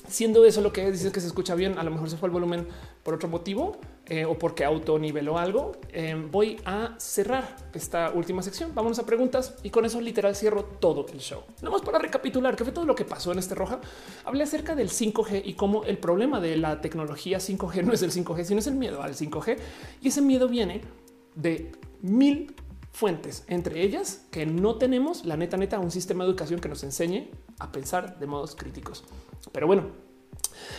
Siendo 0.08 0.44
eso 0.44 0.60
lo 0.60 0.72
que 0.72 0.90
dice 0.90 1.12
que 1.12 1.20
se 1.20 1.26
escucha 1.26 1.54
bien, 1.54 1.78
a 1.78 1.82
lo 1.82 1.90
mejor 1.90 2.08
se 2.08 2.16
fue 2.16 2.28
el 2.28 2.32
volumen 2.32 2.66
por 3.02 3.14
otro 3.14 3.28
motivo 3.28 3.76
eh, 4.06 4.24
o 4.24 4.38
porque 4.38 4.64
auto 4.64 4.98
niveló 4.98 5.38
algo. 5.38 5.72
Eh, 5.92 6.16
voy 6.30 6.58
a 6.64 6.94
cerrar 6.98 7.56
esta 7.74 8.10
última 8.12 8.42
sección. 8.42 8.74
Vámonos 8.74 8.98
a 8.98 9.06
preguntas 9.06 9.54
y 9.62 9.70
con 9.70 9.84
eso 9.84 10.00
literal 10.00 10.34
cierro 10.34 10.64
todo 10.64 11.06
el 11.12 11.18
show. 11.18 11.42
Vamos 11.62 11.82
para 11.82 11.98
recapitular 11.98 12.56
qué 12.56 12.64
fue 12.64 12.72
todo 12.72 12.86
lo 12.86 12.94
que 12.94 13.04
pasó 13.04 13.32
en 13.32 13.38
este 13.38 13.54
roja. 13.54 13.80
Hablé 14.24 14.44
acerca 14.44 14.74
del 14.74 14.88
5G 14.88 15.42
y 15.44 15.54
cómo 15.54 15.84
el 15.84 15.98
problema 15.98 16.40
de 16.40 16.56
la 16.56 16.80
tecnología 16.80 17.38
5G 17.38 17.84
no 17.84 17.92
es 17.92 18.02
el 18.02 18.10
5G, 18.10 18.44
sino 18.44 18.60
es 18.60 18.66
el 18.66 18.74
miedo 18.74 19.02
al 19.02 19.14
5G. 19.14 19.58
Y 20.00 20.08
ese 20.08 20.22
miedo 20.22 20.48
viene 20.48 20.80
de 21.34 21.72
mil 22.00 22.54
fuentes, 22.92 23.44
entre 23.46 23.82
ellas 23.82 24.24
que 24.30 24.46
no 24.46 24.76
tenemos 24.76 25.24
la 25.24 25.36
neta 25.36 25.56
neta 25.56 25.78
un 25.78 25.90
sistema 25.90 26.24
de 26.24 26.30
educación 26.30 26.60
que 26.60 26.68
nos 26.68 26.82
enseñe 26.82 27.30
a 27.58 27.70
pensar 27.70 28.18
de 28.18 28.26
modos 28.26 28.56
críticos. 28.56 29.04
Pero 29.52 29.66
bueno, 29.66 29.90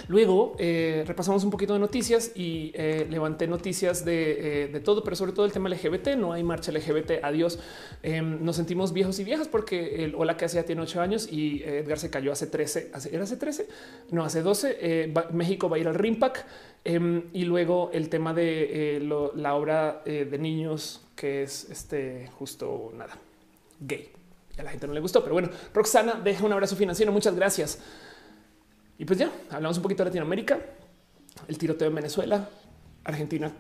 Luego 0.08 0.56
eh, 0.60 1.04
repasamos 1.06 1.44
un 1.44 1.52
poquito 1.52 1.74
de 1.74 1.80
noticias 1.80 2.32
y 2.36 2.72
eh, 2.74 3.08
levanté 3.10 3.48
noticias 3.48 4.06
de, 4.06 4.64
eh, 4.64 4.68
de, 4.68 4.80
todo, 4.80 5.04
pero 5.04 5.16
sobre 5.16 5.32
todo 5.32 5.46
el 5.46 5.52
tema 5.52 5.70
LGBT. 5.70 6.10
No 6.18 6.34
hay 6.34 6.44
marcha 6.44 6.72
LGBT. 6.72 7.24
Adiós. 7.24 7.60
Em, 8.04 8.44
nos 8.44 8.56
sentimos 8.56 8.94
viejos 8.94 9.20
y 9.20 9.24
viejas 9.24 9.48
porque 9.48 10.04
el 10.04 10.16
hola 10.16 10.38
que 10.38 10.46
hacía 10.46 10.66
tiene 10.66 10.82
ocho 10.82 11.02
años 11.02 11.32
y 11.32 11.64
Edgar 11.64 12.00
se 12.00 12.10
cayó 12.10 12.32
hace 12.32 12.48
13. 12.48 12.92
¿Era 13.12 13.24
hace 13.24 13.38
13? 13.38 13.68
No, 14.12 14.24
hace 14.24 14.42
12. 14.42 15.14
México 15.32 15.70
va 15.70 15.78
a 15.78 15.80
ir 15.80 15.88
al 15.88 15.96
RIMPAC 15.96 16.46
em, 16.86 17.24
y 17.34 17.46
luego 17.46 17.90
el 17.94 18.10
tema 18.10 18.34
de 18.34 19.00
la 19.36 19.56
obra 19.56 20.02
de 20.06 20.38
niños 20.38 21.02
que 21.16 21.44
es 21.44 21.70
este 21.70 22.30
justo 22.38 22.92
nada 22.96 23.18
gay. 23.80 24.10
A 24.58 24.64
la 24.64 24.72
gente 24.72 24.88
no 24.88 24.94
le 24.94 25.00
gustó, 25.00 25.22
pero 25.22 25.34
bueno, 25.34 25.50
Roxana 25.74 26.20
deja 26.22 26.46
un 26.46 26.52
abrazo 26.52 26.76
financiero. 26.76 27.12
Muchas 27.12 27.36
gracias. 27.36 27.80
Y 29.00 29.06
pues 29.06 29.18
ya 29.18 29.32
hablamos 29.50 29.78
un 29.78 29.84
poquito 29.84 30.04
de 30.04 30.10
Latinoamérica, 30.10 30.60
el 31.48 31.58
tiroteo 31.58 31.88
en 31.88 31.96
Venezuela, 31.96 32.50
Argentina 33.06 33.52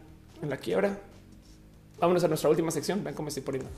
en 0.42 0.50
la 0.50 0.58
quiebra. 0.58 1.00
Vámonos 1.98 2.24
a 2.26 2.28
nuestra 2.28 2.50
última 2.50 2.72
sección. 2.72 3.04
Vean 3.04 3.16
cómo 3.16 3.30
estoy 3.30 3.44
poniendo. 3.44 3.70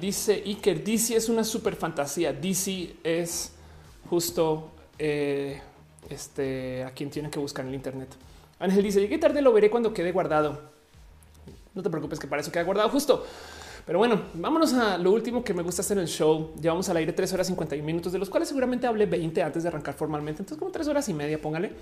dice 0.00 0.42
Iker, 0.44 0.82
DC 0.82 1.16
es 1.16 1.28
una 1.28 1.44
super 1.44 1.76
fantasía. 1.76 2.32
DC 2.32 2.96
es 3.04 3.52
justo 4.10 4.72
eh, 4.98 5.60
este 6.10 6.84
a 6.84 6.90
quien 6.90 7.10
tiene 7.10 7.30
que 7.30 7.38
buscar 7.38 7.64
en 7.64 7.70
el 7.70 7.76
Internet. 7.76 8.25
Ángel 8.58 8.82
dice 8.82 9.00
llegué 9.00 9.18
tarde, 9.18 9.42
lo 9.42 9.52
veré 9.52 9.70
cuando 9.70 9.92
quede 9.92 10.12
guardado. 10.12 10.60
No 11.74 11.82
te 11.82 11.90
preocupes 11.90 12.18
que 12.18 12.26
para 12.26 12.40
eso 12.40 12.50
queda 12.50 12.62
guardado 12.62 12.88
justo. 12.88 13.26
Pero 13.84 13.98
bueno, 13.98 14.22
vámonos 14.34 14.72
a 14.74 14.98
lo 14.98 15.12
último 15.12 15.44
que 15.44 15.54
me 15.54 15.62
gusta 15.62 15.82
hacer 15.82 15.96
en 15.96 16.02
el 16.02 16.08
show. 16.08 16.52
Llevamos 16.60 16.88
al 16.88 16.96
aire 16.96 17.12
3 17.12 17.32
horas 17.34 17.46
51 17.46 17.86
minutos, 17.86 18.12
de 18.12 18.18
los 18.18 18.28
cuales 18.28 18.48
seguramente 18.48 18.86
hablé 18.86 19.06
20 19.06 19.42
antes 19.42 19.62
de 19.62 19.68
arrancar 19.68 19.94
formalmente. 19.94 20.42
Entonces, 20.42 20.58
como 20.58 20.72
tres 20.72 20.88
horas 20.88 21.08
y 21.08 21.14
media, 21.14 21.40
póngale. 21.40 21.72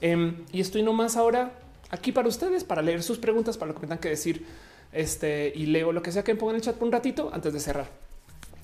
Em, 0.00 0.44
y 0.52 0.60
estoy 0.60 0.82
nomás 0.82 1.16
ahora 1.16 1.50
aquí 1.90 2.12
para 2.12 2.28
ustedes, 2.28 2.62
para 2.62 2.80
leer 2.80 3.02
sus 3.02 3.18
preguntas, 3.18 3.56
para 3.56 3.70
lo 3.70 3.74
que 3.74 3.80
me 3.80 3.86
tengan 3.88 3.98
que 3.98 4.10
decir. 4.10 4.46
Este 4.92 5.52
y 5.54 5.66
leo 5.66 5.92
lo 5.92 6.00
que 6.02 6.12
sea 6.12 6.22
que 6.22 6.32
me 6.32 6.40
pongan 6.40 6.54
en 6.54 6.60
el 6.60 6.62
chat 6.62 6.76
por 6.76 6.86
un 6.86 6.92
ratito 6.92 7.30
antes 7.32 7.52
de 7.52 7.60
cerrar. 7.60 8.07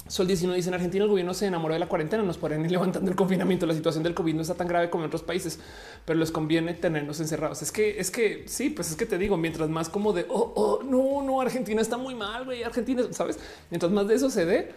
Sol 0.07 0.26
19 0.26 0.57
dice 0.57 0.68
en 0.68 0.74
Argentina 0.74 1.05
el 1.05 1.10
gobierno 1.10 1.33
se 1.33 1.47
enamoró 1.47 1.73
de 1.73 1.81
la 1.81 1.89
cuarentena, 1.89 2.23
nos 2.23 2.36
ir 2.36 2.70
levantando 2.70 3.10
el 3.10 3.16
confinamiento. 3.16 3.65
La 3.65 3.73
situación 3.73 4.05
del 4.05 4.12
COVID 4.12 4.34
no 4.34 4.42
está 4.42 4.55
tan 4.55 4.68
grave 4.68 4.91
como 4.91 5.05
en 5.05 5.08
otros 5.08 5.23
países, 5.23 5.58
pero 6.05 6.18
les 6.18 6.31
conviene 6.31 6.74
tenernos 6.74 7.20
encerrados. 7.20 7.62
Es 7.62 7.73
que 7.73 7.99
es 7.99 8.10
que 8.10 8.44
sí, 8.47 8.68
pues 8.68 8.91
es 8.91 8.97
que 8.97 9.07
te 9.07 9.16
digo, 9.16 9.39
mientras 9.39 9.70
más 9.70 9.89
como 9.89 10.12
de 10.12 10.26
oh, 10.28 10.52
oh 10.57 10.83
no, 10.83 11.23
no, 11.23 11.41
Argentina 11.41 11.81
está 11.81 11.97
muy 11.97 12.15
mal, 12.15 12.44
güey, 12.44 12.62
Argentina, 12.62 13.02
sabes? 13.12 13.39
Mientras 13.70 13.91
más 13.92 14.07
de 14.07 14.16
eso 14.16 14.28
se 14.28 14.44
dé, 14.44 14.73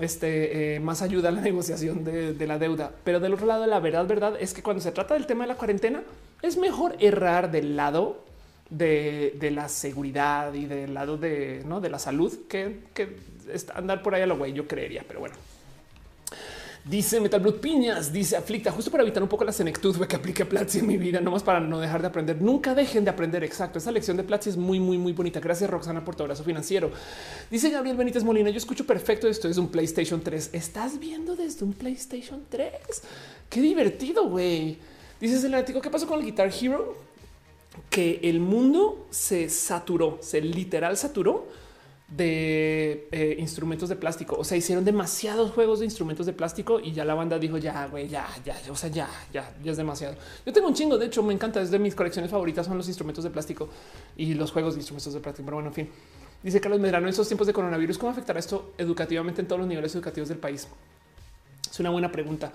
este 0.00 0.74
eh, 0.74 0.80
más 0.80 1.00
ayuda 1.00 1.28
a 1.28 1.32
la 1.32 1.40
negociación 1.42 2.02
de, 2.02 2.32
de, 2.34 2.46
la 2.48 2.58
deuda. 2.58 2.90
Pero 3.04 3.20
del 3.20 3.34
otro 3.34 3.46
lado, 3.46 3.66
la 3.66 3.78
verdad, 3.78 4.04
verdad 4.08 4.34
es 4.40 4.52
que 4.52 4.64
cuando 4.64 4.82
se 4.82 4.90
trata 4.90 5.14
del 5.14 5.26
tema 5.26 5.44
de 5.44 5.48
la 5.48 5.56
cuarentena, 5.56 6.02
es 6.42 6.56
mejor 6.56 6.96
errar 6.98 7.52
del 7.52 7.76
lado 7.76 8.26
de, 8.70 9.50
la 9.52 9.68
seguridad 9.68 10.52
y 10.54 10.66
del 10.66 10.94
lado 10.94 11.16
de, 11.16 11.62
¿no? 11.66 11.80
de 11.80 11.88
la 11.88 11.98
salud 11.98 12.32
que, 12.48 12.80
que 12.94 13.16
andar 13.74 14.02
por 14.02 14.14
ahí 14.14 14.22
a 14.22 14.26
lo 14.26 14.36
güey, 14.36 14.52
yo 14.52 14.66
creería, 14.66 15.04
pero 15.06 15.20
bueno. 15.20 15.34
Dice 16.84 17.20
Metal 17.20 17.40
Blood 17.40 17.56
Piñas, 17.56 18.12
dice 18.12 18.36
aflicta, 18.36 18.70
justo 18.70 18.92
para 18.92 19.02
evitar 19.02 19.20
un 19.20 19.28
poco 19.28 19.42
la 19.42 19.50
senectud 19.50 19.96
que 20.06 20.14
aplique 20.14 20.44
Platzi 20.44 20.78
en 20.78 20.86
mi 20.86 20.96
vida, 20.96 21.20
nomás 21.20 21.42
para 21.42 21.58
no 21.58 21.80
dejar 21.80 22.00
de 22.00 22.06
aprender. 22.06 22.40
Nunca 22.40 22.76
dejen 22.76 23.02
de 23.02 23.10
aprender. 23.10 23.42
Exacto. 23.42 23.80
Esa 23.80 23.90
lección 23.90 24.16
de 24.16 24.22
Platzi 24.22 24.50
es 24.50 24.56
muy, 24.56 24.78
muy, 24.78 24.96
muy 24.96 25.12
bonita. 25.12 25.40
Gracias, 25.40 25.68
Roxana, 25.68 26.04
por 26.04 26.14
tu 26.14 26.22
abrazo 26.22 26.44
financiero. 26.44 26.92
Dice 27.50 27.70
Gabriel 27.70 27.96
Benítez 27.96 28.22
Molina. 28.22 28.50
Yo 28.50 28.58
escucho 28.58 28.86
perfecto 28.86 29.26
esto 29.26 29.48
es 29.48 29.58
un 29.58 29.68
PlayStation 29.68 30.20
3. 30.20 30.50
Estás 30.52 31.00
viendo 31.00 31.34
desde 31.34 31.64
un 31.64 31.72
PlayStation 31.72 32.44
3. 32.48 32.70
Qué 33.50 33.60
divertido, 33.60 34.28
güey. 34.28 34.78
Dices 35.20 35.42
el 35.42 35.54
artículo. 35.54 35.82
¿Qué 35.82 35.90
pasó 35.90 36.06
con 36.06 36.20
el 36.20 36.24
Guitar 36.24 36.52
Hero? 36.52 36.94
que 37.90 38.20
el 38.22 38.40
mundo 38.40 39.06
se 39.10 39.48
saturó, 39.48 40.18
se 40.22 40.40
literal 40.40 40.96
saturó 40.96 41.46
de 42.08 43.08
eh, 43.10 43.36
instrumentos 43.38 43.88
de 43.88 43.96
plástico. 43.96 44.36
O 44.38 44.44
sea, 44.44 44.56
hicieron 44.56 44.84
demasiados 44.84 45.50
juegos 45.50 45.80
de 45.80 45.86
instrumentos 45.86 46.26
de 46.26 46.32
plástico 46.32 46.78
y 46.78 46.92
ya 46.92 47.04
la 47.04 47.14
banda 47.14 47.38
dijo 47.38 47.58
ya, 47.58 47.86
güey, 47.86 48.08
ya, 48.08 48.26
ya, 48.44 48.56
o 48.70 48.76
sea, 48.76 48.90
ya, 48.90 49.08
ya, 49.32 49.54
ya 49.62 49.70
es 49.70 49.76
demasiado. 49.76 50.14
Yo 50.44 50.52
tengo 50.52 50.68
un 50.68 50.74
chingo, 50.74 50.98
de 50.98 51.06
hecho, 51.06 51.22
me 51.22 51.34
encanta. 51.34 51.60
Es 51.60 51.70
de 51.70 51.78
mis 51.78 51.94
colecciones 51.94 52.30
favoritas 52.30 52.66
son 52.66 52.76
los 52.76 52.86
instrumentos 52.86 53.24
de 53.24 53.30
plástico 53.30 53.68
y 54.16 54.34
los 54.34 54.52
juegos 54.52 54.74
de 54.74 54.80
instrumentos 54.80 55.12
de 55.12 55.20
plástico. 55.20 55.44
Pero 55.46 55.56
bueno, 55.56 55.70
en 55.70 55.74
fin. 55.74 55.90
Dice 56.42 56.60
Carlos 56.60 56.78
Medrano, 56.80 57.06
en 57.06 57.10
estos 57.10 57.26
tiempos 57.26 57.46
de 57.46 57.52
coronavirus, 57.52 57.98
¿cómo 57.98 58.12
afectará 58.12 58.38
esto 58.38 58.72
educativamente 58.78 59.40
en 59.40 59.48
todos 59.48 59.58
los 59.58 59.68
niveles 59.68 59.94
educativos 59.94 60.28
del 60.28 60.38
país? 60.38 60.68
Es 61.68 61.80
una 61.80 61.90
buena 61.90 62.12
pregunta, 62.12 62.52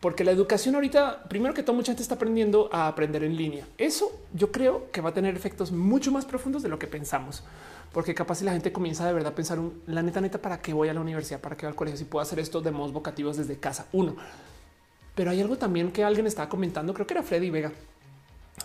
porque 0.00 0.24
la 0.24 0.32
educación 0.32 0.74
ahorita, 0.74 1.24
primero 1.28 1.54
que 1.54 1.62
todo, 1.62 1.76
mucha 1.76 1.92
gente 1.92 2.02
está 2.02 2.16
aprendiendo 2.16 2.68
a 2.72 2.88
aprender 2.88 3.22
en 3.22 3.36
línea. 3.36 3.66
Eso 3.78 4.10
yo 4.34 4.50
creo 4.50 4.90
que 4.90 5.00
va 5.00 5.10
a 5.10 5.14
tener 5.14 5.36
efectos 5.36 5.70
mucho 5.70 6.10
más 6.10 6.24
profundos 6.24 6.62
de 6.62 6.68
lo 6.68 6.78
que 6.78 6.86
pensamos, 6.86 7.44
porque 7.92 8.14
capaz 8.14 8.36
si 8.36 8.44
la 8.44 8.52
gente 8.52 8.72
comienza 8.72 9.06
de 9.06 9.12
verdad 9.12 9.32
a 9.32 9.34
pensar 9.34 9.58
la 9.86 10.02
neta, 10.02 10.20
neta, 10.20 10.40
para 10.40 10.60
qué 10.60 10.72
voy 10.72 10.88
a 10.88 10.94
la 10.94 11.00
universidad, 11.00 11.40
para 11.40 11.56
qué 11.56 11.66
voy 11.66 11.72
al 11.72 11.76
colegio, 11.76 11.98
si 11.98 12.04
puedo 12.04 12.22
hacer 12.22 12.38
esto 12.38 12.60
de 12.60 12.70
modos 12.70 12.92
vocativos 12.92 13.36
desde 13.36 13.58
casa. 13.58 13.86
Uno, 13.92 14.16
pero 15.14 15.30
hay 15.30 15.40
algo 15.40 15.56
también 15.56 15.90
que 15.90 16.04
alguien 16.04 16.26
estaba 16.26 16.48
comentando, 16.48 16.94
creo 16.94 17.06
que 17.06 17.14
era 17.14 17.22
Freddy 17.22 17.50
Vega, 17.50 17.72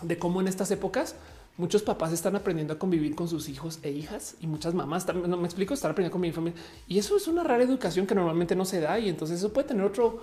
de 0.02 0.18
cómo 0.18 0.40
en 0.40 0.48
estas 0.48 0.70
épocas 0.70 1.16
muchos 1.56 1.82
papás 1.82 2.12
están 2.12 2.34
aprendiendo 2.36 2.74
a 2.74 2.78
convivir 2.78 3.14
con 3.14 3.28
sus 3.28 3.48
hijos 3.48 3.78
e 3.82 3.90
hijas 3.90 4.36
y 4.40 4.46
muchas 4.46 4.74
mamás 4.74 5.06
también. 5.06 5.30
No 5.30 5.36
me 5.36 5.46
explico, 5.46 5.74
están 5.74 5.92
aprendiendo 5.92 6.12
con 6.12 6.20
mi 6.20 6.32
familia 6.32 6.60
y 6.88 6.98
eso 6.98 7.16
es 7.16 7.28
una 7.28 7.44
rara 7.44 7.62
educación 7.62 8.06
que 8.06 8.14
normalmente 8.14 8.56
no 8.56 8.64
se 8.64 8.80
da. 8.80 8.98
Y 8.98 9.08
entonces 9.08 9.38
eso 9.38 9.52
puede 9.52 9.68
tener 9.68 9.84
otro, 9.84 10.22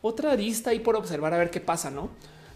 otra 0.00 0.32
arista 0.32 0.70
ahí 0.70 0.80
por 0.80 0.96
observar 0.96 1.34
a 1.34 1.38
ver 1.38 1.50
qué 1.50 1.60
pasa, 1.60 1.90
no? 1.90 2.10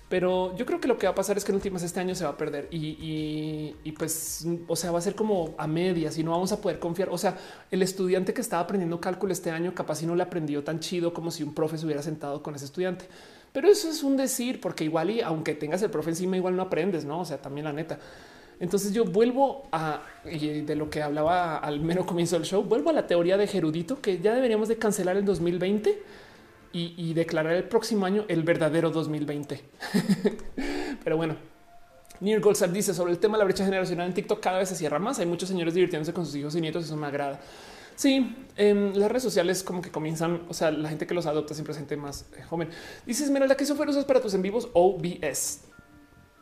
Pero 0.09 0.57
yo 0.57 0.67
creo 0.67 0.81
que 0.81 0.87
lo 0.87 0.99
que 0.99 1.07
va 1.07 1.13
a 1.13 1.15
pasar 1.17 1.37
es 1.37 1.45
que 1.45 1.51
en 1.51 1.57
últimas 1.57 1.83
este 1.83 1.99
año 1.99 2.15
se 2.15 2.23
va 2.23 2.31
a 2.31 2.37
perder 2.37 2.69
y, 2.71 3.93
pues, 3.99 4.47
o 4.69 4.77
sea, 4.77 4.93
va 4.93 4.99
a 4.99 5.03
ser 5.03 5.17
como 5.17 5.57
a 5.59 5.67
medias 5.67 6.17
y 6.17 6.23
no 6.23 6.31
vamos 6.31 6.53
a 6.53 6.61
poder 6.61 6.79
confiar. 6.79 7.09
O 7.11 7.19
sea, 7.19 7.37
el 7.73 7.83
estudiante 7.83 8.33
que 8.33 8.41
estaba 8.41 8.63
aprendiendo 8.63 9.01
cálculo 9.01 9.33
este 9.33 9.51
año 9.51 9.75
capaz 9.75 9.97
si 9.97 10.07
no 10.07 10.15
le 10.15 10.23
aprendió 10.23 10.63
tan 10.63 10.79
chido 10.79 11.13
como 11.13 11.33
si 11.33 11.43
un 11.43 11.55
profe 11.55 11.77
se 11.77 11.87
hubiera 11.87 12.03
sentado 12.03 12.41
con 12.41 12.55
ese 12.55 12.67
estudiante. 12.67 13.07
Pero 13.53 13.69
eso 13.69 13.91
es 13.91 14.05
un 14.05 14.17
decir, 14.17 14.61
porque 14.61 14.85
igual 14.85 15.11
y 15.11 15.23
aunque 15.23 15.55
tengas 15.55 15.83
el 15.83 15.91
profe 15.91 16.11
encima, 16.11 16.37
igual 16.37 16.55
no 16.55 16.63
aprendes, 16.63 17.05
no? 17.05 17.21
O 17.21 17.25
sea, 17.25 17.39
también 17.39 17.65
la 17.65 17.73
neta. 17.73 17.99
Entonces 18.61 18.93
yo 18.93 19.05
vuelvo 19.05 19.67
a 19.73 20.03
de 20.25 20.77
lo 20.77 20.89
que 20.89 21.03
hablaba 21.03 21.57
al 21.57 21.81
mero 21.81 22.07
comienzo 22.07 22.37
del 22.37 22.47
show, 22.47 22.63
vuelvo 22.63 22.91
a 22.91 22.93
la 22.93 23.09
teoría 23.09 23.37
de 23.37 23.49
Gerudito 23.49 24.01
que 24.01 24.21
ya 24.21 24.35
deberíamos 24.35 24.69
de 24.69 24.79
cancelar 24.79 25.17
el 25.17 25.25
2020 25.25 26.01
y, 26.77 27.15
declarar 27.15 27.55
el 27.55 27.65
próximo 27.65 28.07
año 28.07 28.25
el 28.29 28.43
verdadero 28.43 28.91
2020. 28.91 29.63
Pero 31.05 31.17
bueno, 31.17 31.37
Neil 32.21 32.41
Goldstar 32.41 32.73
dice 32.73 32.93
sobre 32.93 33.13
el 33.13 33.19
tema 33.19 33.37
de 33.37 33.41
la 33.41 33.45
brecha 33.45 33.65
generacional 33.65 34.09
en 34.09 34.15
TikTok 34.15 34.41
cada 34.41 34.59
vez 34.59 34.69
se 34.69 34.77
cierra 34.77 34.99
más. 34.99 35.19
Hay 35.19 35.27
muchos 35.27 35.49
señores 35.49 35.75
divirtiéndose 35.75 36.13
con 36.13 36.27
sus 36.27 36.37
hijos 36.37 36.55
y 36.57 36.61
nietos 36.61 36.85
eso 36.85 36.97
me 36.97 37.07
agrada. 37.07 37.41
Sí, 37.95 38.37
en 38.57 38.99
las 38.99 39.11
redes 39.11 39.23
sociales 39.23 39.63
como 39.63 39.81
que 39.81 39.91
comienzan, 39.91 40.43
o 40.49 40.55
sea, 40.55 40.71
la 40.71 40.91
gente 40.91 41.07
que 41.07 41.15
los 41.15 41.25
adopta 41.25 41.55
siempre 41.55 41.73
es 41.73 41.79
gente 41.79 41.97
más 41.97 42.27
eh, 42.37 42.43
joven. 42.43 42.69
Dices, 43.07 43.25
Esmeralda, 43.25 43.57
¿qué 43.57 43.65
software 43.65 43.89
usas 43.89 44.05
para 44.05 44.21
tus 44.21 44.35
en 44.35 44.43
vivos? 44.43 44.69
OBS. 44.75 45.63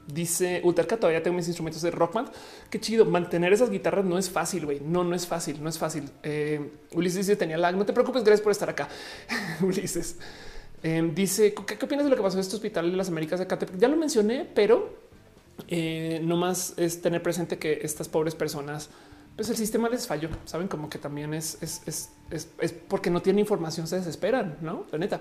Dice 0.06 0.60
Ulterca, 0.64 0.98
todavía 0.98 1.22
tengo 1.22 1.36
mis 1.36 1.46
instrumentos 1.46 1.80
de 1.82 1.90
Rockman. 1.90 2.30
Qué 2.68 2.78
chido. 2.78 3.04
Mantener 3.04 3.52
esas 3.52 3.70
guitarras 3.70 4.04
no 4.04 4.18
es 4.18 4.28
fácil, 4.28 4.66
güey. 4.66 4.80
No, 4.80 5.02
no 5.02 5.14
es 5.14 5.26
fácil, 5.26 5.62
no 5.62 5.68
es 5.68 5.78
fácil. 5.78 6.10
Eh, 6.22 6.70
Ulises 6.92 7.26
dice 7.26 7.36
tenía 7.36 7.56
lag. 7.56 7.76
No 7.76 7.86
te 7.86 7.92
preocupes, 7.92 8.22
gracias 8.22 8.42
por 8.42 8.52
estar 8.52 8.68
acá. 8.68 8.88
Ulises 9.62 10.16
eh, 10.84 11.10
dice 11.14 11.54
¿qué, 11.54 11.82
opinas 11.82 12.04
de 12.04 12.10
lo 12.10 12.16
que 12.16 12.22
pasó 12.22 12.36
en 12.36 12.42
este 12.42 12.56
hospital 12.56 12.90
de 12.90 12.96
las 12.96 13.08
Américas 13.08 13.40
de 13.40 13.46
Catepec? 13.46 13.78
Ya 13.78 13.88
lo 13.88 13.96
mencioné, 13.96 14.46
pero 14.54 14.94
eh, 15.66 16.20
no 16.22 16.36
más 16.36 16.74
es 16.76 17.00
tener 17.00 17.22
presente 17.22 17.56
que 17.56 17.80
estas 17.82 18.06
pobres 18.06 18.34
personas, 18.34 18.90
pues 19.34 19.48
el 19.48 19.56
sistema 19.56 19.88
les 19.88 20.06
falló. 20.06 20.28
Saben 20.44 20.68
como 20.68 20.90
que 20.90 20.98
también 20.98 21.32
es, 21.32 21.56
es, 21.62 21.80
es, 21.86 22.50
es 22.60 22.72
porque 22.72 23.08
no 23.08 23.22
tienen 23.22 23.40
información, 23.40 23.86
se 23.86 23.96
desesperan, 23.96 24.58
no? 24.60 24.84
La 24.92 24.98
neta 24.98 25.20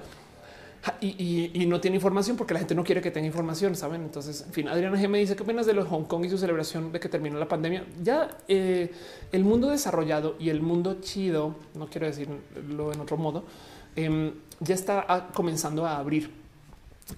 y, 1.00 1.66
no 1.68 1.80
tiene 1.80 1.96
información 1.96 2.36
porque 2.36 2.54
la 2.54 2.60
gente 2.60 2.76
no 2.76 2.84
quiere 2.84 3.02
que 3.02 3.10
tenga 3.10 3.26
información, 3.26 3.76
saben? 3.76 4.02
Entonces, 4.02 4.44
en 4.46 4.54
fin, 4.54 4.68
Adriana 4.68 5.00
G 5.00 5.08
me 5.08 5.18
dice 5.18 5.36
que 5.36 5.44
apenas 5.44 5.66
de 5.66 5.74
los 5.74 5.88
Hong 5.88 6.04
Kong 6.04 6.26
y 6.26 6.30
su 6.30 6.38
celebración 6.38 6.92
de 6.92 7.00
que 7.00 7.08
terminó 7.08 7.40
la 7.40 7.48
pandemia. 7.48 7.86
Ya 8.02 8.30
eh, 8.50 8.92
el 9.32 9.46
mundo 9.46 9.70
desarrollado 9.70 10.36
y 10.40 10.50
el 10.50 10.62
mundo 10.62 10.98
chido, 11.00 11.56
no 11.76 11.88
quiero 11.88 12.08
decirlo 12.08 12.92
en 12.92 13.00
otro 13.00 13.16
modo, 13.16 13.46
em, 13.96 14.34
ya 14.60 14.76
está 14.76 15.30
comenzando 15.34 15.86
a 15.86 15.98
abrir 15.98 16.32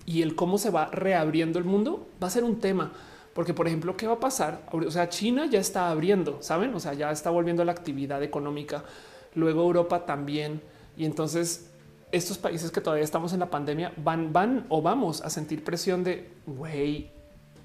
y 0.06 0.22
el 0.22 0.36
cómo 0.36 0.58
se 0.58 0.70
va 0.70 0.88
reabriendo 0.92 1.58
el 1.58 1.66
mundo 1.66 2.08
va 2.22 2.28
a 2.28 2.32
ser 2.32 2.44
un 2.44 2.60
tema. 2.60 2.92
Porque, 3.34 3.54
por 3.54 3.68
ejemplo, 3.68 3.98
¿qué 3.98 4.08
va 4.08 4.14
a 4.14 4.20
pasar? 4.20 4.62
O 4.72 4.92
sea, 4.92 5.10
China 5.10 5.48
ya 5.48 5.60
está 5.60 5.90
abriendo, 5.90 6.42
¿saben? 6.42 6.74
O 6.74 6.80
sea, 6.80 6.94
ya 6.94 7.12
está 7.12 7.32
volviendo 7.32 7.64
a 7.64 7.66
la 7.66 7.74
actividad 7.74 8.24
económica. 8.24 8.86
Luego 9.34 9.64
Europa 9.64 10.06
también. 10.06 10.62
Y 10.96 11.04
entonces 11.04 11.70
estos 12.12 12.38
países 12.38 12.72
que 12.72 12.82
todavía 12.82 13.04
estamos 13.04 13.34
en 13.34 13.40
la 13.40 13.50
pandemia 13.50 13.94
van, 13.98 14.32
van 14.32 14.66
o 14.70 14.82
vamos 14.82 15.22
a 15.22 15.30
sentir 15.30 15.64
presión 15.64 16.04
de 16.04 16.32
güey. 16.46 17.12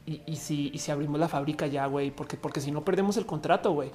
Y, 0.07 0.36
si, 0.36 0.70
y 0.75 0.78
si 0.78 0.91
abrimos 0.91 1.20
la 1.20 1.28
fábrica 1.28 1.69
ya, 1.69 1.86
güey, 1.86 2.10
porque, 2.10 2.36
porque 2.36 2.60
si 2.60 2.73
no 2.73 2.85
perdemos 2.85 3.17
el 3.17 3.27
contrato, 3.27 3.73
güey. 3.73 3.93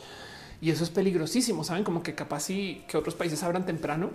Y 0.61 0.69
eso 0.69 0.85
es 0.85 0.89
peligrosísimo. 0.89 1.65
Saben 1.65 1.83
como 1.83 2.03
que 2.03 2.15
capaz 2.15 2.49
y 2.51 2.85
que 2.87 2.97
otros 2.97 3.15
países 3.15 3.43
abran 3.43 3.65
temprano 3.65 4.11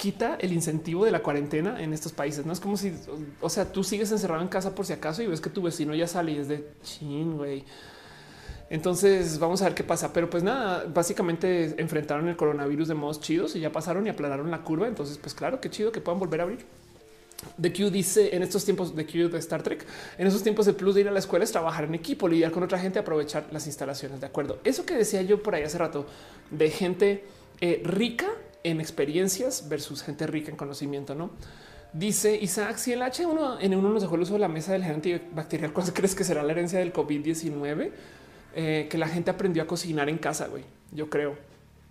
quita 0.00 0.36
el 0.40 0.52
incentivo 0.52 1.04
de 1.04 1.10
la 1.10 1.22
cuarentena 1.22 1.82
en 1.82 1.92
estos 1.92 2.12
países. 2.12 2.46
No 2.46 2.52
es 2.52 2.60
como 2.60 2.76
si, 2.76 2.94
o 3.40 3.50
sea, 3.50 3.70
tú 3.70 3.84
sigues 3.84 4.10
encerrado 4.10 4.40
en 4.40 4.48
casa 4.48 4.74
por 4.74 4.86
si 4.86 4.94
acaso 4.94 5.22
y 5.22 5.26
ves 5.26 5.40
que 5.40 5.50
tu 5.50 5.62
vecino 5.62 5.94
ya 5.94 6.06
sale 6.06 6.32
y 6.32 6.38
es 6.38 6.48
de 6.48 6.72
chin, 6.82 7.36
güey. 7.36 7.64
Entonces 8.70 9.40
vamos 9.40 9.60
a 9.62 9.64
ver 9.64 9.74
qué 9.74 9.84
pasa. 9.84 10.12
Pero 10.12 10.30
pues 10.30 10.42
nada, 10.42 10.84
básicamente 10.92 11.74
enfrentaron 11.78 12.28
el 12.28 12.36
coronavirus 12.36 12.88
de 12.88 12.94
modos 12.94 13.20
chidos 13.20 13.56
y 13.56 13.60
ya 13.60 13.70
pasaron 13.72 14.06
y 14.06 14.10
aplanaron 14.10 14.50
la 14.50 14.62
curva. 14.62 14.86
Entonces, 14.86 15.18
pues 15.18 15.34
claro, 15.34 15.60
qué 15.60 15.68
chido 15.68 15.92
que 15.92 16.00
puedan 16.00 16.20
volver 16.20 16.40
a 16.40 16.44
abrir. 16.44 16.64
The 17.60 17.72
Q 17.72 17.90
dice 17.90 18.36
en 18.36 18.42
estos 18.42 18.64
tiempos 18.64 18.94
de 18.94 19.06
Q 19.06 19.30
de 19.30 19.38
Star 19.38 19.62
Trek, 19.62 19.84
en 20.18 20.26
esos 20.26 20.42
tiempos 20.42 20.66
el 20.68 20.74
plus 20.74 20.94
de 20.94 21.02
ir 21.02 21.08
a 21.08 21.10
la 21.10 21.18
escuela 21.18 21.44
es 21.44 21.50
trabajar 21.50 21.84
en 21.84 21.94
equipo, 21.94 22.28
lidiar 22.28 22.52
con 22.52 22.62
otra 22.62 22.78
gente, 22.78 22.98
aprovechar 22.98 23.46
las 23.50 23.66
instalaciones. 23.66 24.20
De 24.20 24.26
acuerdo. 24.26 24.58
Eso 24.62 24.86
que 24.86 24.94
decía 24.94 25.22
yo 25.22 25.42
por 25.42 25.54
ahí 25.54 25.62
hace 25.62 25.78
rato 25.78 26.06
de 26.50 26.70
gente 26.70 27.24
eh, 27.60 27.82
rica 27.84 28.28
en 28.62 28.80
experiencias 28.80 29.68
versus 29.68 30.02
gente 30.02 30.26
rica 30.26 30.50
en 30.50 30.56
conocimiento, 30.56 31.14
no? 31.14 31.30
Dice 31.92 32.36
Isaac, 32.36 32.76
si 32.76 32.92
el 32.92 33.00
H1 33.00 33.58
en 33.60 33.74
uno 33.74 33.88
nos 33.88 34.02
dejó 34.02 34.14
el 34.14 34.20
uso 34.20 34.34
de 34.34 34.38
la 34.38 34.48
mesa 34.48 34.72
del 34.72 34.84
gerente 34.84 35.20
bacterial, 35.34 35.72
¿cuál 35.72 35.92
crees 35.92 36.14
que 36.14 36.22
será 36.22 36.42
la 36.44 36.52
herencia 36.52 36.78
del 36.78 36.92
COVID-19? 36.92 37.90
Eh, 38.54 38.88
que 38.90 38.98
la 38.98 39.06
gente 39.06 39.30
aprendió 39.30 39.62
a 39.62 39.66
cocinar 39.66 40.08
en 40.08 40.18
casa, 40.18 40.48
güey. 40.48 40.64
Yo 40.92 41.08
creo, 41.08 41.36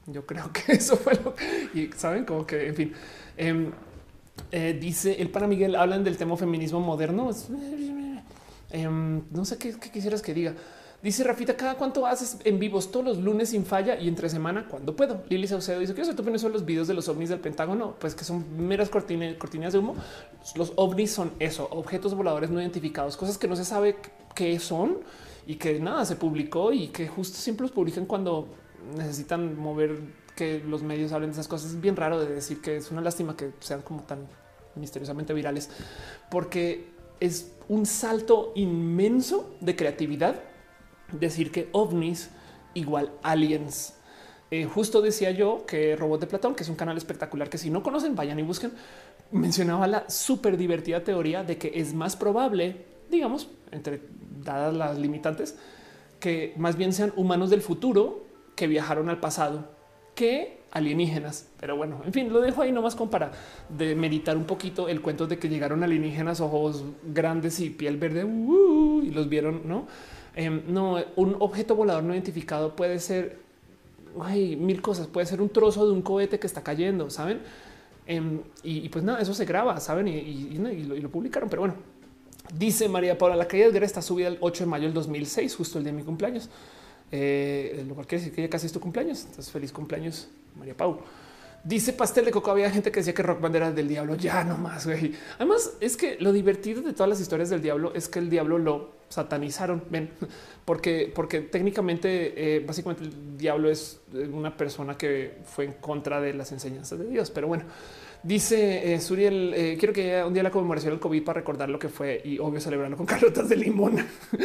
yo 0.08 0.26
creo 0.26 0.52
que 0.54 0.74
eso 0.74 0.98
fue 0.98 1.14
lo 1.16 1.34
y 1.74 1.90
saben 1.96 2.26
como 2.26 2.46
que, 2.46 2.68
en 2.68 2.76
fin, 2.76 2.94
em, 3.38 3.72
eh, 4.52 4.78
dice 4.80 5.22
el 5.22 5.30
para 5.30 5.48
Miguel 5.48 5.76
hablan 5.76 6.04
del 6.04 6.18
tema 6.18 6.36
feminismo 6.36 6.80
moderno. 6.80 7.30
Em, 8.72 9.22
no 9.32 9.46
sé 9.46 9.58
qué, 9.58 9.74
quisieras 9.92 10.22
que 10.22 10.34
diga. 10.34 10.54
Dice 11.02 11.24
Rafita, 11.24 11.56
cada 11.56 11.76
cuánto 11.76 12.06
haces 12.06 12.40
en 12.44 12.60
vivos 12.60 12.92
todos 12.92 13.06
los 13.06 13.18
lunes 13.20 13.50
sin 13.50 13.66
falla 13.66 13.98
y 13.98 14.10
entre 14.10 14.28
semana 14.28 14.68
cuando 14.68 14.98
puedo. 14.98 15.24
Lili 15.30 15.48
Saucedo 15.48 15.80
dice 15.80 15.94
que 15.94 16.04
tú 16.14 16.26
pones 16.26 16.44
los 16.44 16.66
videos 16.66 16.90
de 16.90 16.94
los 16.94 17.08
ovnis 17.08 17.30
del 17.30 17.40
Pentágono, 17.40 17.96
pues 17.98 18.16
que 18.16 18.26
son 18.26 18.68
meras 18.68 18.90
cortinas, 18.90 19.36
cortinas 19.36 19.72
de 19.72 19.80
humo. 19.80 19.96
Los 20.56 20.74
ovnis 20.76 21.12
son 21.12 21.32
eso, 21.40 21.70
objetos 21.72 22.14
voladores 22.16 22.50
no 22.50 22.60
identificados, 22.60 23.16
cosas 23.16 23.38
que 23.38 23.48
no 23.48 23.56
se 23.56 23.64
sabe 23.64 23.96
qué 24.36 24.60
son 24.60 24.98
y 25.50 25.56
que 25.56 25.80
nada 25.80 26.06
se 26.06 26.16
publicó 26.16 26.72
y 26.72 26.90
que 26.90 27.08
justo 27.08 27.36
siempre 27.36 27.64
los 27.64 27.72
publican 27.72 28.06
cuando 28.06 28.50
necesitan 28.96 29.58
mover 29.58 30.00
que 30.36 30.60
los 30.60 30.84
medios 30.84 31.12
hablen 31.12 31.32
de 31.32 31.34
esas 31.34 31.48
cosas. 31.48 31.72
Es 31.72 31.82
bien 31.82 31.96
raro 31.96 32.20
de 32.20 32.32
decir 32.32 32.62
que 32.62 32.78
es 32.78 32.92
una 32.92 33.02
lástima 33.02 33.36
que 33.36 33.54
sean 33.60 33.82
como 33.82 34.04
tan 34.04 34.28
misteriosamente 34.76 35.34
virales, 35.34 35.72
porque 36.30 36.90
es 37.20 37.52
un 37.68 37.88
salto 37.88 38.52
inmenso 38.54 39.56
de 39.60 39.76
creatividad 39.76 40.36
decir 41.14 41.52
que 41.52 41.68
ovnis 41.72 42.30
igual 42.76 43.12
aliens. 43.24 43.96
Eh, 44.52 44.66
justo 44.66 45.02
decía 45.02 45.32
yo 45.32 45.66
que 45.66 45.96
Robot 45.96 46.22
de 46.22 46.28
Platón, 46.28 46.54
que 46.54 46.62
es 46.62 46.70
un 46.70 46.76
canal 46.76 46.96
espectacular 46.96 47.50
que 47.50 47.58
si 47.58 47.72
no 47.72 47.82
conocen, 47.82 48.16
vayan 48.16 48.38
y 48.38 48.44
busquen, 48.44 48.74
mencionaba 49.32 49.88
la 49.88 50.08
súper 50.12 50.58
divertida 50.58 51.04
teoría 51.04 51.44
de 51.44 51.58
que 51.58 51.72
es 51.74 51.96
más 51.96 52.16
probable, 52.16 52.86
digamos, 53.10 53.50
entre 53.72 54.02
dadas 54.44 54.74
las 54.74 54.98
limitantes, 54.98 55.58
que 56.20 56.54
más 56.58 56.76
bien 56.76 56.94
sean 56.94 57.14
humanos 57.16 57.50
del 57.50 57.62
futuro 57.62 58.26
que 58.56 58.68
viajaron 58.68 59.10
al 59.10 59.20
pasado 59.20 59.70
que 60.16 60.60
alienígenas. 60.72 61.48
Pero 61.60 61.78
bueno, 61.78 62.02
en 62.06 62.14
fin, 62.14 62.32
lo 62.32 62.42
dejo 62.42 62.62
ahí 62.62 62.72
nomás 62.72 62.96
como 62.96 63.10
para 63.10 63.32
de 63.70 63.96
meditar 63.96 64.38
un 64.38 64.46
poquito 64.46 64.90
el 64.90 65.02
cuento 65.02 65.28
de 65.28 65.40
que 65.40 65.50
llegaron 65.50 65.84
alienígenas, 65.84 66.42
ojos 66.42 66.84
grandes 67.04 67.60
y 67.60 67.70
piel 67.70 67.98
verde 67.98 68.26
uh, 68.26 69.02
y 69.02 69.12
los 69.12 69.30
vieron, 69.30 69.62
no? 69.66 69.88
Em, 70.36 70.62
no, 70.68 70.98
un 71.16 71.36
objeto 71.40 71.76
volador 71.76 72.04
no 72.04 72.14
identificado 72.14 72.76
puede 72.76 73.00
ser 73.00 73.40
mil 74.58 74.82
cosas, 74.82 75.08
puede 75.08 75.26
ser 75.26 75.42
un 75.42 75.50
trozo 75.50 75.86
de 75.86 75.94
un 75.94 76.02
cohete 76.02 76.40
que 76.40 76.48
está 76.48 76.64
cayendo, 76.64 77.10
saben? 77.10 77.40
Em, 78.06 78.42
y, 78.64 78.90
pues 78.90 79.04
nada, 79.04 79.22
eso 79.22 79.34
se 79.34 79.46
graba, 79.46 79.80
saben? 79.80 80.08
Y 80.08 80.58
lo 80.58 81.10
publicaron, 81.10 81.50
pero 81.50 81.62
bueno, 81.62 81.76
Dice 82.54 82.90
María 82.90 83.18
Paula, 83.18 83.36
la 83.36 83.48
caída 83.48 83.68
de 83.68 83.72
Guerra 83.74 83.86
está 83.86 84.02
subida 84.02 84.28
el 84.28 84.38
8 84.40 84.64
de 84.64 84.70
mayo 84.70 84.86
del 84.86 84.94
2006, 84.94 85.56
justo 85.56 85.78
el 85.78 85.84
día 85.84 85.94
de 85.94 86.00
mi 86.00 86.04
cumpleaños. 86.04 86.50
Eh, 87.12 87.84
lo 87.88 87.96
cual 87.96 88.06
quiere 88.08 88.24
decir 88.24 88.36
que 88.36 88.42
ya 88.44 88.50
casi 88.50 88.68
es 88.68 88.72
tu 88.72 88.80
cumpleaños. 88.80 89.22
Entonces, 89.22 89.52
feliz 89.52 89.72
cumpleaños, 89.72 90.28
María 90.58 90.76
Pau. 90.76 91.00
Dice 91.64 91.94
pastel 91.94 92.26
de 92.26 92.32
coco. 92.32 92.52
Había 92.52 92.72
gente 92.72 92.92
que 92.92 93.02
decía 93.02 93.14
que 93.14 93.24
Rock 93.24 93.42
Band 93.42 93.56
era 93.56 93.72
del 93.72 93.88
diablo. 93.88 94.16
Ya 94.16 94.44
no 94.44 94.58
más. 94.58 94.86
Güey. 94.86 95.14
Además, 95.36 95.74
es 95.82 95.98
que 95.98 96.18
lo 96.20 96.32
divertido 96.32 96.82
de 96.82 96.94
todas 96.94 97.10
las 97.10 97.20
historias 97.20 97.50
del 97.50 97.62
diablo 97.62 97.92
es 97.94 98.08
que 98.08 98.20
el 98.20 98.30
diablo 98.30 98.58
lo 98.58 98.92
satanizaron. 99.10 99.84
Ven, 99.90 100.10
porque, 100.66 101.12
porque 101.14 101.42
técnicamente, 101.42 102.58
eh, 102.58 102.60
básicamente, 102.66 103.04
el 103.04 103.38
diablo 103.38 103.70
es 103.70 104.00
una 104.32 104.56
persona 104.56 104.98
que 104.98 105.40
fue 105.44 105.66
en 105.66 105.74
contra 105.74 106.22
de 106.22 106.34
las 106.34 106.52
enseñanzas 106.52 107.00
de 107.00 107.08
Dios. 107.08 107.30
Pero 107.32 107.48
bueno, 107.48 107.66
dice 108.24 108.94
eh, 108.94 109.00
Suriel, 109.00 109.54
eh, 109.56 109.78
quiero 109.80 109.94
que 109.94 110.24
un 110.24 110.34
día 110.34 110.44
la 110.44 110.52
conmemoración 110.52 110.94
del 110.94 111.00
COVID 111.00 111.24
para 111.24 111.40
recordar 111.40 111.70
lo 111.70 111.80
que 111.80 111.90
fue 111.90 112.22
y 112.24 112.40
obvio 112.40 112.60
celebrarlo 112.60 112.98
con 112.98 113.06
carotas 113.08 113.50
de 113.50 113.56
limón, 113.56 113.98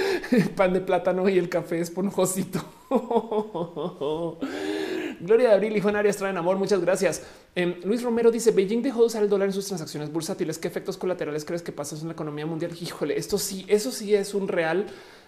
pan 0.56 0.72
de 0.72 0.80
plátano 0.80 1.28
y 1.28 1.38
el 1.38 1.48
café 1.48 1.80
esponjosito. 1.80 2.64
Gloria 5.20 5.48
de 5.48 5.54
Abril 5.54 5.76
y 5.76 5.80
Juan 5.80 5.96
Arias 5.96 6.16
traen 6.16 6.36
amor. 6.36 6.56
Muchas 6.56 6.80
gracias. 6.80 7.22
Em, 7.54 7.76
Luis 7.84 8.02
Romero 8.02 8.30
dice 8.30 8.50
Beijing 8.50 8.82
dejó 8.82 9.00
de 9.00 9.06
usar 9.06 9.22
el 9.22 9.28
dólar 9.28 9.48
en 9.48 9.52
sus 9.52 9.66
transacciones 9.66 10.12
bursátiles. 10.12 10.58
¿Qué 10.58 10.68
efectos 10.68 10.96
colaterales 10.96 11.44
crees 11.44 11.62
que 11.62 11.72
pasan 11.72 12.00
en 12.00 12.08
la 12.08 12.12
economía 12.12 12.46
mundial? 12.46 12.72
Híjole, 12.80 13.16
esto 13.16 13.38
sí, 13.38 13.64
eso 13.68 13.90
sí 13.90 14.14
es 14.14 14.34
un 14.34 14.48
real 14.48 14.86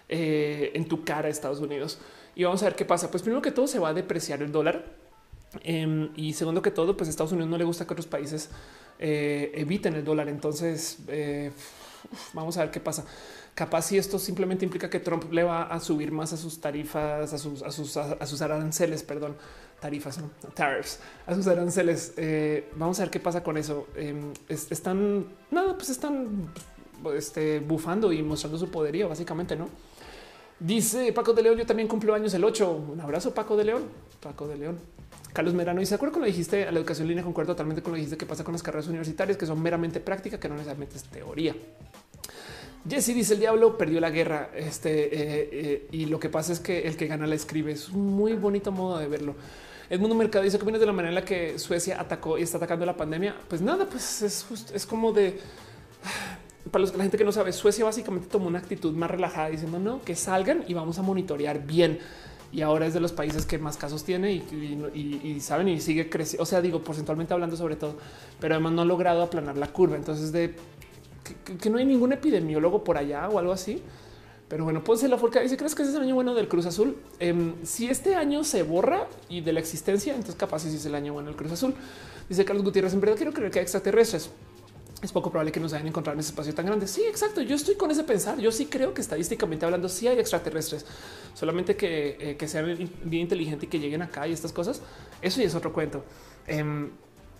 eh, 0.09 0.73
en 0.75 0.87
tu 0.87 1.05
cara, 1.05 1.29
Estados 1.29 1.61
Unidos. 1.61 1.99
Y 2.35 2.45
vamos 2.45 2.63
a 2.63 2.67
ver 2.67 2.77
qué 2.77 2.85
pasa. 2.85 3.11
Pues 3.11 3.23
primero 3.23 3.41
que 3.43 3.53
todo 3.53 3.67
se 3.67 3.79
va 3.79 3.91
a 3.91 3.95
depreciar 3.95 4.43
el 4.43 4.53
dólar. 4.53 5.06
Em, 5.63 6.11
y 6.17 6.33
segundo 6.33 6.63
que 6.63 6.71
todo, 6.71 6.97
pues 6.97 7.09
Estados 7.09 7.33
Unidos 7.33 7.51
no 7.51 7.59
le 7.59 7.65
gusta 7.65 7.87
que 7.87 7.93
otros 7.93 8.07
países 8.07 8.51
eh, 8.99 9.53
eviten 9.55 9.95
el 9.95 10.05
dólar. 10.05 10.29
Entonces, 10.29 10.99
eh, 11.09 11.53
vamos 12.33 12.57
a 12.57 12.63
ver 12.63 12.71
qué 12.71 12.81
pasa 12.81 13.05
capaz 13.57 13.87
si 13.87 13.97
esto 13.97 14.19
simplemente 14.19 14.67
implica 14.67 14.91
que 14.91 15.01
Trump 15.01 15.33
le 15.33 15.43
va 15.43 15.63
a 15.63 15.81
subir 15.81 16.13
más 16.13 16.31
a 16.35 16.37
sus 16.37 16.61
tarifas, 16.61 17.33
a 17.33 17.39
sus, 17.39 17.63
a 17.63 17.73
sus, 17.73 17.97
a 17.97 18.27
sus 18.27 18.43
aranceles, 18.43 19.03
perdón, 19.03 19.35
tarifas, 19.81 20.19
no 20.19 20.31
tariffs, 20.55 21.01
a 21.27 21.35
sus 21.35 21.47
aranceles. 21.47 22.13
Eh, 22.19 22.71
vamos 22.77 23.01
a 23.01 23.05
ver 23.05 23.11
qué 23.11 23.19
pasa 23.19 23.43
con 23.43 23.57
eso. 23.57 23.87
Em, 23.97 24.35
están 24.49 25.25
nada, 25.51 25.75
pues 25.75 25.89
están 25.89 26.53
este, 27.15 27.61
bufando 27.61 28.13
y 28.13 28.23
mostrando 28.23 28.59
su 28.59 28.71
poderío, 28.71 29.09
básicamente, 29.09 29.57
no? 29.57 29.71
Dice 30.59 31.13
Paco 31.13 31.35
de 31.35 31.43
León, 31.43 31.59
yo 31.59 31.67
también 31.67 31.89
cumplo 31.89 32.15
años 32.15 32.33
el 32.33 32.45
8. 32.45 32.73
Un 32.93 33.01
abrazo, 33.01 33.35
Paco 33.35 33.57
de 33.57 33.65
León. 33.65 33.85
Paco 34.21 34.49
de 34.49 34.57
León. 34.57 34.79
Carlos 35.33 35.53
Merano, 35.53 35.83
y 35.83 35.87
se 35.87 35.95
acuerda 35.95 36.15
cuando 36.15 36.27
dijiste 36.27 36.67
a 36.67 36.73
la 36.73 36.79
educación 36.79 37.05
en 37.05 37.09
línea, 37.09 37.23
concuerdo 37.23 37.53
totalmente 37.53 37.83
con 37.83 37.93
lo 37.93 37.97
que 37.97 38.01
dijiste 38.01 38.17
que 38.17 38.25
pasa 38.25 38.43
con 38.43 38.53
las 38.53 38.63
carreras 38.63 38.87
universitarias, 38.87 39.37
que 39.37 39.45
son 39.45 39.61
meramente 39.61 40.01
práctica, 40.01 40.41
que 40.41 40.49
no 40.49 40.55
necesariamente 40.55 40.97
es 40.97 41.05
teoría. 41.05 41.55
Jesse 42.89 43.09
dice 43.09 43.35
el 43.35 43.41
diablo 43.41 43.77
perdió 43.77 44.01
la 44.01 44.09
guerra. 44.09 44.51
Este 44.55 45.05
eh, 45.05 45.49
eh, 45.53 45.89
y 45.93 46.07
lo 46.07 46.19
que 46.19 46.31
pasa 46.31 46.55
es 46.55 46.61
que 46.61 46.87
el 46.87 46.97
que 46.97 47.07
gana 47.07 47.27
la 47.27 47.35
escribe. 47.35 47.73
Es 47.73 47.91
un 47.91 48.07
muy 48.17 48.33
bonito 48.33 48.73
modo 48.73 48.99
de 48.99 49.09
verlo. 49.09 49.35
El 49.91 49.99
mundo 50.01 50.15
mercado 50.15 50.43
dice 50.43 50.59
que 50.59 50.65
viene 50.65 50.79
de 50.79 50.87
la 50.87 50.93
manera 50.93 51.11
en 51.11 51.17
la 51.17 51.25
que 51.25 51.59
Suecia 51.59 52.01
atacó 52.01 52.39
y 52.39 52.43
está 52.43 52.57
atacando 52.57 52.87
la 52.87 52.97
pandemia. 52.97 53.37
Pues 53.49 53.61
nada, 53.61 53.87
pues 53.87 54.23
es, 54.23 54.47
es 54.73 54.87
como 54.87 55.13
de 55.13 55.39
para 56.71 56.83
los, 56.83 56.95
la 56.95 57.03
gente 57.03 57.19
que 57.19 57.25
no 57.25 57.33
sabe, 57.33 57.53
Suecia 57.53 57.85
básicamente 57.85 58.29
tomó 58.29 58.49
una 58.49 58.59
actitud 58.59 58.93
más 58.95 59.11
relajada 59.11 59.49
diciendo 59.49 59.79
no, 59.79 60.03
que 60.03 60.15
salgan 60.15 60.65
y 60.67 60.75
vamos 60.75 60.99
a 60.99 61.03
monitorear 61.03 61.67
bien. 61.67 61.99
Y 62.53 62.63
ahora 62.63 62.87
es 62.87 62.95
de 62.95 63.01
los 63.01 63.13
países 63.13 63.45
que 63.45 63.59
más 63.59 63.77
casos 63.77 64.05
tiene 64.05 64.33
y, 64.33 65.39
saben 65.41 65.69
y 65.69 65.81
sigue 65.81 66.09
creciendo. 66.09 66.43
O 66.43 66.47
sea, 66.47 66.61
digo 66.61 66.81
porcentualmente 66.81 67.35
hablando 67.35 67.57
sobre 67.57 67.77
todo, 67.77 67.97
pero 68.41 68.55
además 68.55 68.73
no 68.73 68.83
ha 68.83 68.85
logrado 68.85 69.23
aplanar 69.23 69.57
la 69.57 69.69
curva. 69.69 69.97
Entonces 69.97 70.33
de 70.33 70.55
que, 71.61 71.71
no 71.71 71.79
hay 71.79 71.85
ningún 71.85 72.13
epidemiólogo 72.13 72.85
por 72.85 72.97
allá 72.97 73.29
o 73.29 73.39
algo 73.39 73.53
así. 73.53 73.83
Pero 74.49 74.63
bueno, 74.63 74.83
ponse 74.85 75.09
la 75.09 75.19
forca. 75.19 75.41
Dice, 75.41 75.57
¿crees 75.57 75.75
que 75.75 75.83
ese 75.83 75.91
es 75.91 75.97
el 75.97 76.05
año 76.05 76.15
bueno 76.15 76.35
del 76.35 76.47
Cruz 76.47 76.67
Azul? 76.67 76.97
Em, 77.19 77.55
si 77.65 77.89
este 77.89 78.15
año 78.15 78.45
se 78.45 78.63
borra 78.63 79.09
y 79.29 79.41
de 79.41 79.53
la 79.53 79.59
existencia, 79.59 80.15
entonces 80.15 80.37
capaz 80.37 80.61
si 80.61 80.69
es 80.69 80.87
el 80.87 80.95
año 80.95 81.13
bueno 81.13 81.29
del 81.29 81.37
Cruz 81.37 81.51
Azul. 81.51 81.75
Dice 82.29 82.45
Carlos 82.45 82.65
Gutiérrez, 82.65 82.95
en 82.95 83.01
verdad 83.01 83.17
quiero 83.17 83.33
creer 83.33 83.51
que 83.51 83.59
hay 83.59 83.65
extraterrestres. 83.65 84.31
Es 85.03 85.13
poco 85.13 85.31
probable 85.31 85.53
que 85.53 85.61
nos 85.61 85.75
hayan 85.75 85.87
encontrado 85.87 86.15
en 86.15 86.21
ese 86.21 86.31
espacio 86.31 86.55
tan 86.55 86.65
grande. 86.65 86.87
Sí, 86.87 87.03
exacto. 87.03 87.43
Yo 87.43 87.55
estoy 87.55 87.75
con 87.75 87.91
ese 87.91 88.03
pensar. 88.05 88.39
Yo 88.39 88.51
sí 88.51 88.67
creo 88.67 88.95
que 88.95 89.03
estadísticamente 89.03 89.65
hablando, 89.67 89.89
sí 89.89 90.09
hay 90.09 90.19
extraterrestres. 90.19 90.87
Solamente 91.35 91.77
que, 91.77 92.17
eh, 92.19 92.37
que 92.37 92.49
sean 92.49 92.67
bien 93.05 93.23
inteligentes 93.23 93.65
y 93.65 93.67
que 93.67 93.79
lleguen 93.79 94.01
acá 94.03 94.27
y 94.27 94.33
estas 94.33 94.53
cosas. 94.53 94.81
Eso 95.21 95.41
ya 95.41 95.47
es 95.47 95.55
otro 95.55 95.73
cuento. 95.73 96.03
Em, 96.47 96.91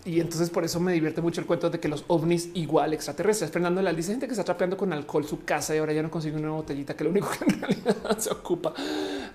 y 0.05 0.21
entonces 0.21 0.49
por 0.51 0.63
eso 0.63 0.79
me 0.79 0.93
divierte 0.93 1.21
mucho 1.21 1.41
el 1.41 1.47
cuento 1.47 1.69
de 1.69 1.79
que 1.79 1.87
los 1.87 2.05
ovnis 2.07 2.49
igual 2.53 2.93
extraterrestres. 2.93 3.51
Fernando 3.51 3.81
la 3.81 3.91
dice 3.91 4.11
gente 4.11 4.27
que 4.27 4.33
está 4.33 4.43
trapeando 4.43 4.77
con 4.77 4.93
alcohol 4.93 5.25
su 5.25 5.43
casa 5.43 5.75
y 5.75 5.79
ahora 5.79 5.93
ya 5.93 6.03
no 6.03 6.11
consigue 6.11 6.37
una 6.37 6.51
botellita 6.51 6.95
que 6.95 7.03
lo 7.03 7.09
único 7.09 7.29
que 7.29 7.43
en 7.43 7.59
realidad 7.59 7.95
se 8.19 8.31
ocupa. 8.31 8.73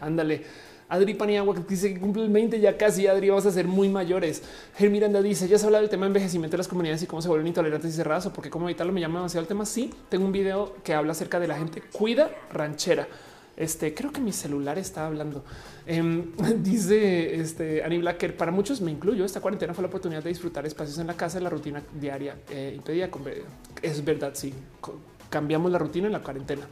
Ándale. 0.00 0.71
Adri 0.92 1.14
Paniagua 1.14 1.54
que 1.54 1.62
dice 1.62 1.94
que 1.94 1.98
cumple 1.98 2.22
el 2.22 2.28
20 2.28 2.60
ya 2.60 2.76
casi. 2.76 3.06
Adri, 3.06 3.30
vamos 3.30 3.46
a 3.46 3.50
ser 3.50 3.66
muy 3.66 3.88
mayores. 3.88 4.42
Ger 4.76 4.90
Miranda 4.90 5.22
dice 5.22 5.48
ya 5.48 5.58
se 5.58 5.64
habla 5.64 5.80
del 5.80 5.88
tema 5.88 6.02
de 6.02 6.08
envejecimiento 6.08 6.52
de 6.52 6.58
las 6.58 6.68
comunidades 6.68 7.02
y 7.02 7.06
cómo 7.06 7.22
se 7.22 7.28
vuelven 7.28 7.46
intolerantes 7.46 7.94
y 7.94 7.96
cerradas 7.96 8.26
o 8.26 8.32
porque 8.32 8.50
cómo 8.50 8.68
evitarlo 8.68 8.92
me 8.92 9.00
llama 9.00 9.20
demasiado 9.20 9.40
el 9.40 9.48
tema. 9.48 9.64
Sí, 9.64 9.90
tengo 10.10 10.26
un 10.26 10.32
video 10.32 10.74
que 10.84 10.92
habla 10.92 11.12
acerca 11.12 11.40
de 11.40 11.48
la 11.48 11.56
gente 11.56 11.82
cuida 11.92 12.30
ranchera. 12.52 13.08
Este 13.56 13.94
creo 13.94 14.12
que 14.12 14.20
mi 14.20 14.32
celular 14.32 14.76
está 14.76 15.06
hablando. 15.06 15.42
Em, 15.86 16.30
dice 16.62 17.36
este 17.40 17.82
Annie 17.82 17.98
Blacker. 17.98 18.36
Para 18.36 18.52
muchos 18.52 18.82
me 18.82 18.90
incluyo. 18.90 19.24
Esta 19.24 19.40
cuarentena 19.40 19.72
fue 19.72 19.80
la 19.80 19.88
oportunidad 19.88 20.22
de 20.22 20.28
disfrutar 20.28 20.66
espacios 20.66 20.98
en 20.98 21.06
la 21.06 21.14
casa, 21.14 21.40
la 21.40 21.48
rutina 21.48 21.82
diaria 21.98 22.36
eh, 22.50 22.74
impedía. 22.76 23.08
Es 23.80 24.04
verdad. 24.04 24.32
Sí, 24.34 24.52
cambiamos 25.30 25.72
la 25.72 25.78
rutina 25.78 26.08
en 26.08 26.12
la 26.12 26.22
cuarentena. 26.22 26.68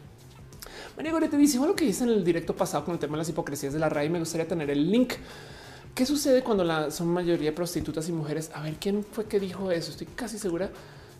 María 0.97 1.13
Gorete 1.13 1.37
dice 1.37 1.59
lo 1.59 1.75
que 1.75 1.85
hice 1.85 2.05
en 2.05 2.11
el 2.11 2.25
directo 2.25 2.55
pasado 2.55 2.85
con 2.85 2.95
el 2.95 3.01
tema 3.01 3.13
de 3.13 3.19
las 3.19 3.29
hipocresías 3.29 3.73
de 3.73 3.79
la 3.79 3.89
RAI. 3.89 4.11
Me 4.11 4.19
gustaría 4.19 4.47
tener 4.47 4.71
el 4.71 4.91
link. 4.91 5.15
¿Qué 5.95 6.07
sucede 6.07 6.43
cuando 6.43 6.65
la 6.65 6.91
son 6.91 7.09
mayoría 7.09 7.55
prostitutas 7.55 8.09
y 8.09 8.13
mujeres? 8.13 8.51
A 8.55 8.63
ver 8.63 8.75
quién 8.75 9.05
fue 9.05 9.27
que 9.27 9.41
dijo 9.41 9.71
eso. 9.71 9.91
Estoy 9.91 10.07
casi 10.09 10.39
segura 10.39 10.71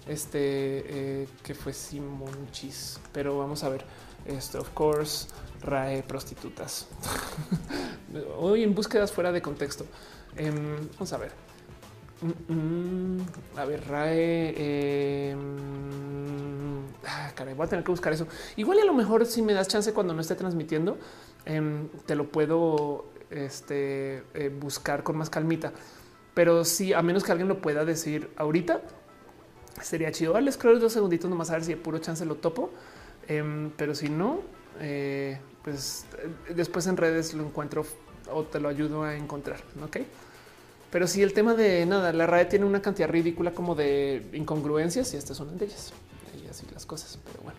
este 0.09 1.23
eh, 1.23 1.29
que 1.43 1.55
fue 1.55 1.73
Simonchis, 1.73 3.01
pero 3.13 3.39
vamos 3.39 3.65
a 3.65 3.69
ver 3.69 3.85
esto. 4.27 4.61
Of 4.61 4.71
course, 4.71 5.29
RAE 5.63 6.03
prostitutas. 6.03 6.87
Hoy 8.39 8.63
en 8.63 8.75
búsquedas 8.75 9.13
fuera 9.13 9.33
de 9.33 9.43
contexto. 9.43 9.87
Em, 10.37 10.77
vamos 10.95 11.13
a 11.13 11.19
ver. 11.19 11.50
Mm, 12.23 12.53
mm, 12.53 13.27
a 13.57 13.65
ver, 13.65 13.87
RAE. 13.89 15.31
Em, 15.31 15.39
ah, 17.07 17.33
caray, 17.35 17.55
voy 17.55 17.67
a 17.67 17.69
tener 17.69 17.85
que 17.85 17.91
buscar 17.91 18.13
eso. 18.13 18.27
Igual 18.57 18.79
a 18.81 18.85
lo 18.85 18.93
mejor 18.95 19.25
si 19.27 19.43
me 19.43 19.53
das 19.55 19.69
chance 19.69 19.93
cuando 19.93 20.15
no 20.15 20.21
esté 20.21 20.35
transmitiendo, 20.35 20.99
em, 21.47 21.89
te 22.07 22.15
lo 22.15 22.31
puedo 22.31 23.07
este, 23.31 24.23
eh, 24.35 24.49
buscar 24.49 25.03
con 25.03 25.17
más 25.17 25.31
calmita. 25.31 25.73
Pero 26.35 26.65
sí, 26.65 26.93
a 26.93 27.03
menos 27.03 27.25
que 27.25 27.33
alguien 27.33 27.49
lo 27.49 27.61
pueda 27.61 27.85
decir 27.85 28.31
ahorita, 28.37 28.83
sería 29.83 30.11
chido. 30.13 30.33
Vale, 30.35 30.53
creo 30.53 30.79
dos 30.79 30.93
segunditos 30.93 31.31
nomás 31.31 31.51
a 31.51 31.55
ver 31.55 31.65
si 31.65 31.73
de 31.75 31.77
puro 31.77 31.99
chance 31.99 32.25
lo 32.25 32.37
topo. 32.37 32.71
pero 33.77 33.95
si 33.95 34.09
no, 34.09 34.41
eh, 34.81 35.39
pues 35.63 36.07
eh, 36.19 36.55
después 36.55 36.87
en 36.87 36.97
redes 36.97 37.35
lo 37.35 37.45
encuentro 37.45 37.85
o 38.33 38.45
te 38.45 38.61
lo 38.61 38.69
ayudo 38.69 39.05
a 39.05 39.17
encontrar. 39.17 39.61
Ok, 39.85 39.99
pero 40.91 41.07
si 41.07 41.23
el 41.23 41.33
tema 41.33 41.55
de 41.55 41.87
nada, 41.87 42.13
la 42.13 42.27
RAE 42.27 42.47
tiene 42.47 42.65
una 42.65 42.83
cantidad 42.83 43.09
ridícula 43.09 43.53
como 43.53 43.75
de 43.75 44.27
incongruencias 44.33 45.15
y 45.15 45.17
estas 45.17 45.37
son 45.37 45.57
de 45.57 45.65
ellas. 45.65 45.93
Y 46.45 46.49
así 46.49 46.67
las 46.73 46.87
cosas, 46.87 47.19
pero 47.25 47.43
bueno. 47.43 47.59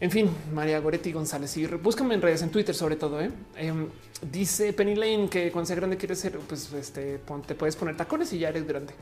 En 0.00 0.10
fin, 0.10 0.28
María 0.52 0.80
Goretti 0.80 1.12
González 1.12 1.56
y 1.56 1.66
búscame 1.66 2.14
en 2.14 2.22
redes, 2.22 2.42
en 2.42 2.50
Twitter 2.50 2.74
sobre 2.74 2.96
todo. 2.96 3.20
¿eh? 3.20 3.30
Em, 3.56 3.88
dice 4.30 4.72
Penny 4.72 4.96
Lane 4.96 5.28
que 5.28 5.52
cuando 5.52 5.66
sea 5.66 5.76
grande 5.76 5.96
quieres 5.96 6.18
ser, 6.18 6.38
pues 6.38 6.72
este, 6.72 7.20
te 7.46 7.54
puedes 7.54 7.76
poner 7.76 7.96
tacones 7.96 8.32
y 8.32 8.38
ya 8.38 8.48
eres 8.48 8.66
grande. 8.66 8.94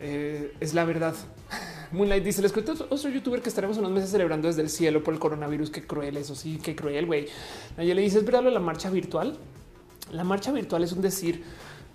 Eh, 0.00 0.54
es 0.60 0.74
la 0.74 0.84
verdad. 0.84 1.14
Moonlight 1.92 2.24
dice: 2.24 2.42
Les 2.42 2.52
cuento 2.52 2.72
otro 2.90 3.10
youtuber 3.10 3.40
que 3.40 3.48
estaremos 3.48 3.78
unos 3.78 3.90
meses 3.90 4.10
celebrando 4.10 4.48
desde 4.48 4.62
el 4.62 4.70
cielo 4.70 5.02
por 5.02 5.14
el 5.14 5.20
coronavirus. 5.20 5.70
Qué 5.70 5.86
cruel, 5.86 6.16
eso 6.16 6.34
sí, 6.34 6.60
qué 6.62 6.76
cruel, 6.76 7.06
güey. 7.06 7.26
Nadie 7.76 7.94
le 7.94 8.02
dice: 8.02 8.18
Es 8.18 8.24
verdad 8.24 8.44
la 8.52 8.60
marcha 8.60 8.90
virtual. 8.90 9.38
La 10.12 10.24
marcha 10.24 10.52
virtual 10.52 10.84
es 10.84 10.92
un 10.92 11.02
decir. 11.02 11.42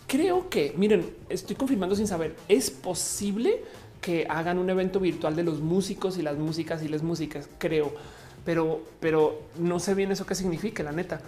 Creo 0.09 0.49
que, 0.49 0.73
miren, 0.75 1.07
estoy 1.29 1.55
confirmando 1.55 1.95
sin 1.95 2.07
saber, 2.07 2.35
es 2.47 2.71
posible 2.71 3.61
que 4.01 4.25
hagan 4.27 4.57
un 4.57 4.67
evento 4.67 4.99
virtual 4.99 5.35
de 5.35 5.43
los 5.43 5.59
músicos 5.59 6.17
y 6.17 6.23
las 6.23 6.35
músicas 6.35 6.81
y 6.81 6.87
las 6.87 7.03
músicas, 7.03 7.47
creo, 7.59 7.93
pero, 8.43 8.81
pero 8.99 9.43
no 9.59 9.79
sé 9.79 9.93
bien 9.93 10.11
eso 10.11 10.25
qué 10.25 10.33
significa, 10.33 10.81
la 10.81 10.91
neta. 10.91 11.21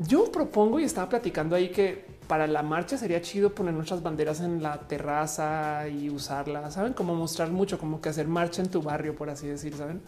Yo 0.00 0.32
propongo 0.32 0.80
y 0.80 0.82
estaba 0.82 1.08
platicando 1.08 1.54
ahí 1.54 1.68
que 1.68 2.06
para 2.26 2.48
la 2.48 2.64
marcha 2.64 2.98
sería 2.98 3.22
chido 3.22 3.54
poner 3.54 3.72
nuestras 3.72 4.02
banderas 4.02 4.40
en 4.40 4.60
la 4.60 4.80
terraza 4.80 5.86
y 5.88 6.10
usarlas, 6.10 6.74
saben 6.74 6.92
cómo 6.92 7.14
mostrar 7.14 7.52
mucho, 7.52 7.78
como 7.78 8.00
que 8.00 8.08
hacer 8.08 8.26
marcha 8.26 8.62
en 8.62 8.68
tu 8.68 8.82
barrio, 8.82 9.14
por 9.14 9.30
así 9.30 9.46
decir, 9.46 9.76
saben. 9.76 10.00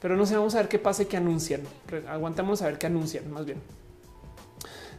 Pero 0.00 0.16
no 0.16 0.26
sé, 0.26 0.34
vamos 0.34 0.56
a 0.56 0.58
ver 0.58 0.68
qué 0.68 0.80
pasa 0.80 1.04
y 1.04 1.06
qué 1.06 1.18
anuncian. 1.18 1.60
Aguantamos 2.08 2.62
a 2.62 2.66
ver 2.66 2.78
qué 2.78 2.88
anuncian, 2.88 3.30
más 3.30 3.46
bien. 3.46 3.58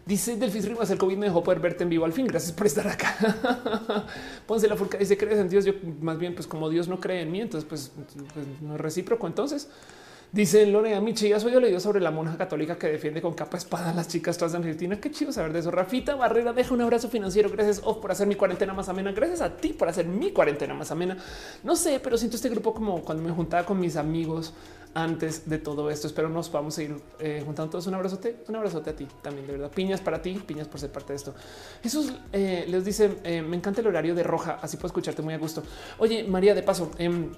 Dice 0.05 0.35
Delfis 0.35 0.67
Rimas, 0.67 0.91
el 0.91 0.99
COVID 0.99 1.17
me 1.17 1.25
dejó 1.25 1.43
poder 1.43 1.59
verte 1.59 1.83
en 1.83 1.89
vivo 1.89 2.05
al 2.05 2.13
fin. 2.13 2.27
Gracias 2.27 2.51
por 2.51 2.67
estar 2.67 2.87
acá. 2.87 4.05
Ponce 4.47 4.67
la 4.67 4.75
furca. 4.75 4.99
Dice, 4.99 5.17
¿crees 5.17 5.39
en 5.39 5.49
Dios? 5.49 5.65
Yo 5.65 5.73
más 5.99 6.19
bien, 6.19 6.35
pues 6.35 6.45
como 6.45 6.69
Dios 6.69 6.87
no 6.87 6.99
cree 6.99 7.21
en 7.21 7.31
mí, 7.31 7.41
entonces 7.41 7.67
pues, 7.67 7.91
pues 8.33 8.45
no 8.61 8.75
es 8.75 8.81
recíproco. 8.81 9.25
Entonces, 9.25 9.67
Dice 10.35 10.65
Lorena 10.65 10.99
Michi, 10.99 11.29
ya 11.29 11.39
soy 11.39 11.57
leído 11.61 11.79
sobre 11.79 12.01
la 12.01 12.11
monja 12.11 12.35
católica 12.37 12.77
que 12.77 12.87
defiende 12.87 13.21
con 13.21 13.33
capa 13.33 13.55
espada 13.55 13.91
a 13.91 13.93
las 13.93 14.09
chicas 14.09 14.37
trans 14.37 14.51
de 14.51 14.57
Argentina. 14.57 14.99
Qué 14.99 15.09
chido 15.09 15.31
saber 15.31 15.53
de 15.53 15.59
eso. 15.59 15.71
Rafita 15.71 16.13
Barrera 16.15 16.51
deja 16.51 16.73
un 16.73 16.81
abrazo 16.81 17.07
financiero. 17.07 17.49
Gracias 17.49 17.79
Off 17.85 17.99
por 17.99 18.11
hacer 18.11 18.27
mi 18.27 18.35
cuarentena 18.35 18.73
más 18.73 18.89
amena. 18.89 19.13
Gracias 19.13 19.39
a 19.39 19.55
ti 19.55 19.69
por 19.69 19.87
hacer 19.87 20.05
mi 20.07 20.31
cuarentena 20.31 20.73
más 20.73 20.91
amena. 20.91 21.15
No 21.63 21.77
sé, 21.77 22.01
pero 22.03 22.17
siento 22.17 22.35
este 22.35 22.49
grupo 22.49 22.73
como 22.73 23.01
cuando 23.05 23.23
me 23.23 23.31
juntaba 23.31 23.65
con 23.65 23.79
mis 23.79 23.95
amigos 23.95 24.53
antes 24.93 25.49
de 25.49 25.57
todo 25.57 25.89
esto. 25.89 26.07
Espero 26.07 26.27
nos 26.27 26.51
vamos 26.51 26.77
a 26.79 26.83
ir 26.83 26.97
eh, 27.19 27.41
juntando 27.45 27.71
todos. 27.71 27.87
Un 27.87 27.93
abrazote, 27.93 28.43
un 28.49 28.57
abrazote 28.57 28.89
a 28.89 28.93
ti 28.97 29.07
también, 29.21 29.47
de 29.47 29.53
verdad. 29.53 29.71
Piñas 29.71 30.01
para 30.01 30.21
ti, 30.21 30.33
piñas 30.45 30.67
por 30.67 30.81
ser 30.81 30.91
parte 30.91 31.13
de 31.13 31.17
esto. 31.17 31.33
Jesús 31.81 32.11
eh, 32.33 32.65
les 32.67 32.83
dice: 32.83 33.19
eh, 33.23 33.41
Me 33.41 33.55
encanta 33.55 33.79
el 33.79 33.87
horario 33.87 34.13
de 34.13 34.23
roja, 34.23 34.59
así 34.61 34.75
puedo 34.75 34.87
escucharte 34.87 35.21
muy 35.21 35.33
a 35.33 35.37
gusto. 35.37 35.63
Oye, 35.97 36.25
María, 36.25 36.53
de 36.53 36.61
paso, 36.61 36.91
eh, 36.97 37.29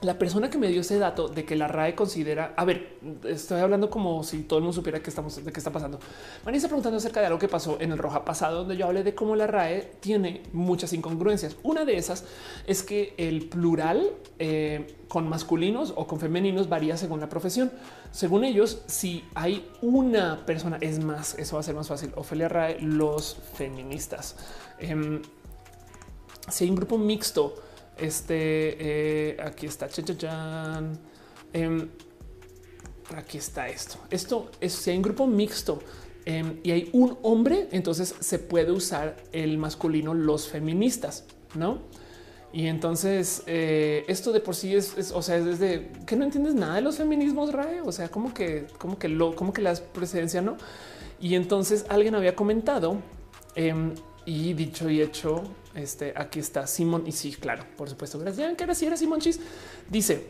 la 0.00 0.16
persona 0.16 0.48
que 0.48 0.58
me 0.58 0.68
dio 0.68 0.82
ese 0.82 0.98
dato 0.98 1.28
de 1.28 1.44
que 1.44 1.56
la 1.56 1.66
RAE 1.66 1.96
considera, 1.96 2.54
a 2.56 2.64
ver, 2.64 2.98
estoy 3.24 3.60
hablando 3.60 3.90
como 3.90 4.22
si 4.22 4.44
todo 4.44 4.60
el 4.60 4.62
mundo 4.62 4.74
supiera 4.74 5.00
que 5.00 5.10
estamos 5.10 5.44
de 5.44 5.52
qué 5.52 5.58
está 5.58 5.72
pasando. 5.72 5.98
María 6.44 6.58
está 6.58 6.68
preguntando 6.68 6.98
acerca 6.98 7.18
de 7.18 7.26
algo 7.26 7.38
que 7.38 7.48
pasó 7.48 7.78
en 7.80 7.90
el 7.90 7.98
Roja 7.98 8.24
pasado, 8.24 8.58
donde 8.58 8.76
yo 8.76 8.86
hablé 8.86 9.02
de 9.02 9.16
cómo 9.16 9.34
la 9.34 9.48
RAE 9.48 9.94
tiene 9.98 10.44
muchas 10.52 10.92
incongruencias. 10.92 11.56
Una 11.64 11.84
de 11.84 11.96
esas 11.96 12.24
es 12.66 12.84
que 12.84 13.14
el 13.16 13.48
plural 13.48 14.08
eh, 14.38 14.98
con 15.08 15.28
masculinos 15.28 15.92
o 15.96 16.06
con 16.06 16.20
femeninos 16.20 16.68
varía 16.68 16.96
según 16.96 17.18
la 17.18 17.28
profesión. 17.28 17.72
Según 18.12 18.44
ellos, 18.44 18.82
si 18.86 19.24
hay 19.34 19.68
una 19.82 20.46
persona, 20.46 20.78
es 20.80 21.02
más, 21.02 21.34
eso 21.38 21.56
va 21.56 21.60
a 21.60 21.64
ser 21.64 21.74
más 21.74 21.88
fácil. 21.88 22.12
Ofelia 22.14 22.48
RAE, 22.48 22.80
los 22.80 23.36
feministas. 23.54 24.36
Eh, 24.78 25.20
si 26.48 26.64
hay 26.64 26.70
un 26.70 26.76
grupo 26.76 26.98
mixto, 26.98 27.56
este 27.98 29.30
eh, 29.30 29.36
aquí 29.40 29.66
está. 29.66 29.88
Eh, 31.52 31.88
aquí 33.16 33.38
está 33.38 33.68
esto. 33.68 33.98
Esto 34.10 34.50
es 34.60 34.72
si 34.72 34.90
hay 34.90 34.96
un 34.96 35.02
grupo 35.02 35.26
mixto 35.26 35.80
eh, 36.26 36.60
y 36.62 36.70
hay 36.70 36.90
un 36.92 37.16
hombre, 37.22 37.68
entonces 37.72 38.14
se 38.20 38.38
puede 38.38 38.70
usar 38.70 39.16
el 39.32 39.58
masculino, 39.58 40.14
los 40.14 40.48
feministas, 40.48 41.24
no? 41.54 41.78
Y 42.52 42.66
entonces 42.66 43.42
eh, 43.46 44.04
esto 44.08 44.32
de 44.32 44.40
por 44.40 44.54
sí 44.54 44.74
es, 44.74 45.12
o 45.12 45.22
sea, 45.22 45.36
es 45.36 45.44
desde 45.44 45.90
que 46.06 46.16
no 46.16 46.24
entiendes 46.24 46.54
nada 46.54 46.76
de 46.76 46.80
los 46.80 46.96
feminismos, 46.96 47.52
Rae. 47.52 47.80
O 47.82 47.92
sea, 47.92 48.08
como 48.08 48.32
que, 48.32 48.66
como 48.78 48.98
que 48.98 49.08
lo, 49.08 49.34
como 49.34 49.52
que 49.52 49.62
la 49.62 49.74
presidencia 49.74 50.40
no. 50.40 50.56
Y 51.20 51.34
entonces 51.34 51.84
alguien 51.88 52.14
había 52.14 52.34
comentado 52.34 52.96
em, 53.54 53.94
y 54.24 54.54
dicho 54.54 54.88
y 54.88 55.02
hecho, 55.02 55.42
este 55.78 56.12
aquí 56.16 56.40
está 56.40 56.66
Simón. 56.66 57.04
Y 57.06 57.12
sí, 57.12 57.32
claro, 57.32 57.64
por 57.76 57.88
supuesto. 57.88 58.18
Gracias. 58.18 58.56
Que 58.56 58.64
era 58.64 58.74
si 58.74 58.86
era 58.86 58.96
Simón 58.96 59.20
Chis. 59.20 59.40
Dice, 59.88 60.26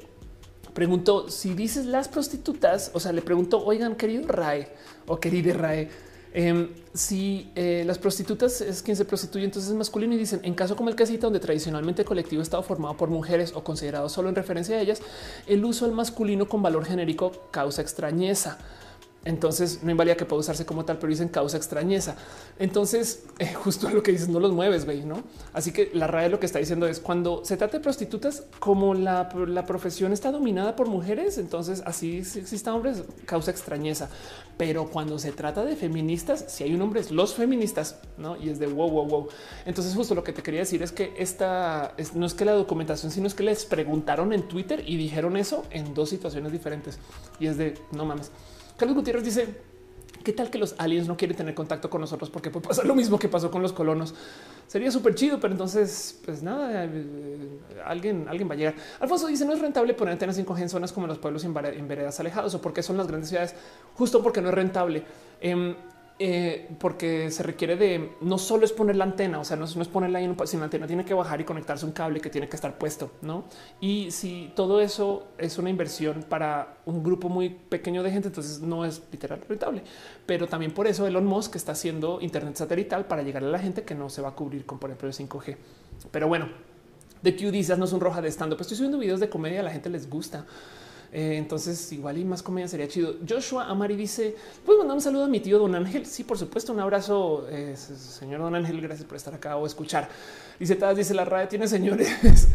preguntó 0.75 1.28
si 1.28 1.55
dices 1.55 1.86
las 1.86 2.09
prostitutas, 2.09 2.91
o 2.94 3.01
sea, 3.01 3.12
le 3.12 3.23
preguntó, 3.23 3.65
oigan, 3.65 3.97
querido 3.97 4.28
Rae 4.28 4.68
o 5.07 5.18
querida 5.18 5.52
Rae, 5.55 5.91
eh, 6.33 6.68
si 6.93 7.51
eh, 7.55 7.85
las 7.86 7.99
prostitutas 7.99 8.60
es 8.60 8.83
quien 8.83 8.97
se 8.97 9.05
prostituye, 9.05 9.44
entonces 9.44 9.70
es 9.70 9.77
masculino 9.77 10.15
y 10.15 10.18
dicen 10.18 10.41
en 10.43 10.55
caso 10.55 10.77
como 10.77 10.91
el 10.91 11.07
cita, 11.07 11.27
donde 11.27 11.41
tradicionalmente 11.41 12.02
el 12.02 12.09
colectivo 12.09 12.43
estado 12.43 12.62
formado 12.62 12.97
por 12.97 13.09
mujeres 13.09 13.52
o 13.55 13.65
considerado 13.65 14.09
solo 14.09 14.28
en 14.28 14.35
referencia 14.35 14.77
a 14.77 14.81
ellas, 14.81 15.01
el 15.47 15.65
uso 15.65 15.85
al 15.85 15.93
masculino 15.93 16.49
con 16.49 16.62
valor 16.62 16.85
genérico 16.85 17.33
causa 17.51 17.83
extrañeza. 17.83 18.59
Entonces 19.25 19.83
no 19.83 19.91
invalida 19.91 20.17
que 20.17 20.25
pueda 20.25 20.41
usarse 20.41 20.65
como 20.65 20.85
tal, 20.85 20.99
pero 20.99 21.11
dicen 21.11 21.29
causa 21.29 21.57
extrañeza. 21.57 22.17
Entonces, 22.59 23.25
eh, 23.39 23.53
justo 23.63 23.91
lo 23.91 24.03
que 24.03 24.13
dices, 24.13 24.29
no 24.29 24.41
los 24.41 24.53
mueves, 24.53 24.85
güey, 24.85 25.03
¿no? 25.03 25.23
Así 25.53 25.73
que 25.73 25.91
la 25.93 26.07
RAE 26.07 26.29
lo 26.29 26.41
que 26.41 26.47
está 26.47 26.59
diciendo 26.59 26.87
es 26.87 27.01
cuando 27.01 27.45
se 27.45 27.57
trata 27.57 27.79
de 27.79 27.83
prostitutas, 27.83 28.45
como 28.59 28.95
la, 28.95 29.29
la 29.47 29.67
profesión 29.67 30.13
está 30.13 30.31
dominada 30.31 30.77
por 30.77 30.89
mujeres, 30.89 31.37
entonces 31.39 31.83
así 31.85 32.25
si 32.25 32.39
existen 32.39 32.73
hombres, 32.73 33.05
causa 33.27 33.51
extrañeza. 33.51 34.09
Pero 34.57 34.89
cuando 34.91 35.19
se 35.19 35.33
trata 35.33 35.65
de 35.65 35.77
feministas, 35.77 36.45
si 36.49 36.65
hay 36.65 36.75
un 36.75 36.83
hombre, 36.83 37.01
es 37.01 37.11
los 37.11 37.35
feministas, 37.35 37.97
¿no? 38.17 38.37
Y 38.37 38.49
es 38.49 38.59
de 38.59 38.67
wow, 38.67 38.91
wow, 38.91 39.07
wow. 39.07 39.29
Entonces 39.67 39.95
justo 39.95 40.15
lo 40.15 40.25
que 40.25 40.33
te 40.33 40.43
quería 40.43 40.61
decir 40.61 40.83
es 40.83 40.91
que 40.91 41.15
esta 41.19 41.93
es, 41.97 42.15
no 42.15 42.27
es 42.27 42.35
que 42.35 42.45
la 42.45 42.53
documentación, 42.53 43.13
sino 43.13 43.27
es 43.27 43.35
que 43.35 43.43
les 43.43 43.65
preguntaron 43.65 44.33
en 44.33 44.49
Twitter 44.49 44.83
y 44.87 44.97
dijeron 44.97 45.37
eso 45.37 45.65
en 45.71 45.95
dos 45.95 46.09
situaciones 46.09 46.53
diferentes. 46.53 46.99
Y 47.39 47.47
es 47.47 47.57
de, 47.57 47.75
no 47.93 48.05
mames. 48.05 48.31
Carlos 48.79 48.97
Gutiérrez 48.97 49.25
dice, 49.25 49.49
¿qué 50.23 50.33
tal 50.33 50.51
que 50.51 50.59
los 50.59 50.77
aliens 50.79 51.09
no 51.09 51.17
quieren 51.17 51.37
tener 51.37 51.53
contacto 51.53 51.91
con 51.91 52.01
nosotros? 52.01 52.31
Porque 52.31 52.49
puede 52.49 52.69
pasar 52.69 52.87
lo 52.87 52.95
mismo 52.95 53.19
que 53.19 53.29
pasó 53.29 53.51
con 53.51 53.61
los 53.61 53.73
colonos. 53.73 54.15
Sería 54.69 54.93
súper 54.93 55.17
chido, 55.17 55.41
pero 55.41 55.53
entonces, 55.53 56.21
pues 56.25 56.45
nada, 56.45 56.85
eh, 56.85 57.49
alguien, 57.85 58.27
alguien 58.29 58.49
va 58.49 58.55
a 58.55 58.57
llegar. 58.57 58.75
Alfonso 59.01 59.27
dice, 59.27 59.45
no 59.45 59.53
es 59.53 59.61
rentable 59.61 59.95
poner 59.95 60.13
antenas 60.13 60.39
5G 60.39 60.63
en 60.63 60.69
zonas 60.69 60.93
como 60.93 61.09
los 61.09 61.19
pueblos 61.19 61.45
en, 61.45 61.53
veredas 61.55 62.21
alejados 62.21 62.55
o 62.55 62.61
porque 62.61 62.85
son 62.85 62.97
las 62.97 63.09
grandes 63.09 63.31
ciudades, 63.31 63.57
justo 63.95 64.23
porque 64.23 64.41
no 64.41 64.49
es 64.49 64.55
rentable. 64.55 65.03
Eh, 65.41 65.75
eh, 66.21 66.69
porque 66.81 67.31
se 67.31 67.45
requiere 67.45 67.77
de 67.77 68.17
no 68.21 68.39
solo 68.39 68.65
es 68.65 68.73
poner 68.73 68.97
la 68.97 69.05
antena, 69.05 69.39
o 69.39 69.45
sea, 69.45 69.57
no, 69.57 69.67
es 69.67 69.89
ponerla 69.89 70.19
ahí 70.19 70.25
en 70.25 70.33
un, 70.33 70.47
sin 70.49 70.59
la 70.59 70.65
antena, 70.65 70.87
tiene 70.87 71.05
que 71.05 71.15
bajar 71.15 71.41
y 71.41 71.45
conectarse 71.45 71.87
un 71.87 71.93
cable 71.93 72.21
que 72.21 72.29
tiene 72.29 72.49
que 72.49 72.57
estar 72.57 72.77
puesto, 72.77 73.13
no? 73.23 73.45
Y 73.81 74.11
si 74.11 74.53
todo 74.57 74.81
eso 74.81 75.29
es 75.39 75.59
una 75.59 75.71
inversión 75.71 76.25
para 76.29 76.79
un 76.87 77.05
grupo 77.05 77.29
muy 77.29 77.51
pequeño 77.51 78.03
de 78.03 78.11
gente, 78.11 78.29
entonces 78.29 78.61
no 78.61 78.85
es 78.85 79.01
literal 79.13 79.41
rentable. 79.49 79.83
Pero 80.27 80.49
también 80.49 80.73
por 80.73 80.89
eso 80.89 81.07
Elon 81.07 81.25
Musk 81.25 81.55
está 81.55 81.73
haciendo 81.73 82.21
internet 82.21 82.57
satelital 82.57 83.07
para 83.07 83.23
llegar 83.23 83.45
a 83.45 83.47
la 83.49 83.59
gente 83.61 83.83
que 83.83 83.95
no 83.95 84.09
se 84.09 84.21
va 84.21 84.31
a 84.31 84.35
cubrir 84.35 84.67
con, 84.67 84.81
por 84.81 84.91
ejemplo, 84.91 85.09
el 85.09 85.15
5G. 85.15 85.57
Pero 86.11 86.27
bueno, 86.27 86.49
de 87.23 87.37
Q 87.37 87.51
dices 87.51 87.79
no 87.79 87.85
es 87.85 87.93
un 87.93 88.01
roja 88.01 88.21
de 88.23 88.29
estando, 88.29 88.57
pues 88.57 88.67
estoy 88.67 88.79
subiendo 88.79 88.99
videos 88.99 89.21
de 89.21 89.29
comedia, 89.29 89.61
a 89.61 89.63
la 89.63 89.71
gente 89.71 89.89
les 89.89 90.09
gusta. 90.09 90.47
Eh, 91.12 91.37
entonces, 91.37 91.91
igual 91.93 92.19
y 92.19 92.25
más 92.25 92.43
comedia 92.43 92.69
sería 92.69 92.87
chido. 92.87 93.15
Joshua 93.27 93.67
Amari 93.67 93.97
dice: 93.97 94.37
Puedes 94.65 94.78
mandar 94.78 94.97
un 94.97 95.01
saludo 95.01 95.25
a 95.25 95.28
mi 95.28 95.41
tío 95.41 95.59
Don 95.59 95.75
Ángel. 95.75 96.05
Sí, 96.07 96.25
por 96.25 96.39
supuesto. 96.39 96.73
Un 96.73 96.81
abrazo, 96.81 97.47
eh, 97.51 97.77
señor 97.77 98.41
Don 98.41 98.55
Ángel. 98.55 98.81
Gracias 98.81 99.07
por 99.07 99.17
estar 99.17 99.35
acá 99.35 99.57
o 99.57 99.67
escuchar. 99.67 100.09
Dice: 100.59 100.77
Taz, 100.77 100.97
dice 100.97 101.15
la 101.15 101.25
radio 101.25 101.49
tiene 101.49 101.67
señores. 101.67 102.09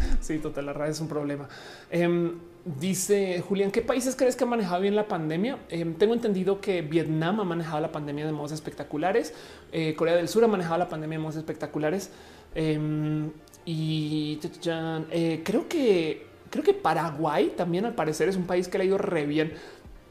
sí, 0.20 0.38
total. 0.38 0.66
La 0.66 0.72
radio 0.72 0.92
es 0.92 1.00
un 1.00 1.08
problema. 1.08 1.48
Eh, 1.90 2.32
dice 2.80 3.42
Julián: 3.46 3.72
¿Qué 3.72 3.82
países 3.82 4.14
crees 4.14 4.36
que 4.36 4.44
han 4.44 4.50
manejado 4.50 4.80
bien 4.80 4.94
la 4.94 5.08
pandemia? 5.08 5.58
Em, 5.68 5.94
tengo 5.94 6.14
entendido 6.14 6.60
que 6.60 6.82
Vietnam 6.82 7.40
ha 7.40 7.44
manejado 7.44 7.80
la 7.80 7.90
pandemia 7.90 8.24
de 8.24 8.32
modos 8.32 8.52
espectaculares. 8.52 9.34
Eh, 9.72 9.96
Corea 9.96 10.14
del 10.14 10.28
Sur 10.28 10.44
ha 10.44 10.48
manejado 10.48 10.78
la 10.78 10.88
pandemia 10.88 11.18
de 11.18 11.22
modos 11.22 11.36
espectaculares. 11.36 12.10
Em, 12.54 13.32
y 13.66 14.38
creo 15.42 15.68
que 15.68 16.33
Creo 16.54 16.62
que 16.62 16.72
Paraguay 16.72 17.52
también 17.56 17.84
al 17.84 17.96
parecer 17.96 18.28
es 18.28 18.36
un 18.36 18.44
país 18.44 18.68
que 18.68 18.78
le 18.78 18.84
ha 18.84 18.86
ido 18.86 18.96
re 18.96 19.26
bien. 19.26 19.54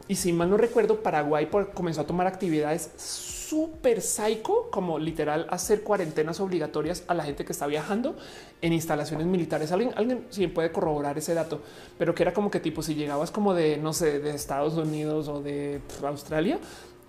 Y 0.10 0.16
si 0.16 0.34
mal 0.34 0.50
no 0.50 0.58
recuerdo, 0.58 1.02
Paraguay 1.02 1.48
comenzó 1.74 2.02
a 2.02 2.04
tomar 2.06 2.28
actividades 2.28 2.92
súper 2.98 4.02
psycho, 4.02 4.70
como 4.70 5.00
literal 5.00 5.48
hacer 5.50 5.84
cuarentenas 5.84 6.42
obligatorias 6.42 7.06
a 7.08 7.14
la 7.14 7.24
gente 7.24 7.46
que 7.46 7.54
está 7.54 7.66
viajando 7.66 8.18
en 8.62 8.74
instalaciones 8.74 9.26
militares. 9.26 9.72
Alguien, 9.72 9.94
alguien 9.96 10.26
sí 10.32 10.48
puede 10.48 10.74
corroborar 10.74 11.18
ese 11.18 11.34
dato, 11.34 11.62
pero 11.98 12.14
que 12.14 12.24
era 12.24 12.34
como 12.34 12.52
que 12.52 12.60
tipo 12.60 12.82
si 12.82 12.94
llegabas 12.94 13.32
como 13.32 13.54
de 13.54 13.78
no 13.78 13.94
sé, 13.94 14.20
de 14.20 14.32
Estados 14.32 14.74
Unidos 14.74 15.30
o 15.30 15.42
de 15.42 15.80
Australia, 16.06 16.60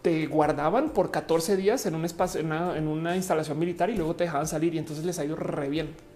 te 0.03 0.27
guardaban 0.27 0.91
por 0.91 1.11
14 1.11 1.57
días 1.57 1.87
en 1.87 1.97
un 1.97 2.05
espacio, 2.05 2.39
en 2.39 2.47
una, 2.47 2.79
en 2.79 2.87
una 2.87 3.17
instalación 3.17 3.59
militar 3.59 3.91
y 3.91 3.97
luego 3.97 4.15
te 4.15 4.23
dejaban 4.23 4.47
salir 4.47 4.77
y 4.77 4.79
entonces 4.79 5.05
les 5.05 5.19
ha 5.19 5.25
ido 5.25 5.35
re 5.35 5.69
bien. 5.69 6.14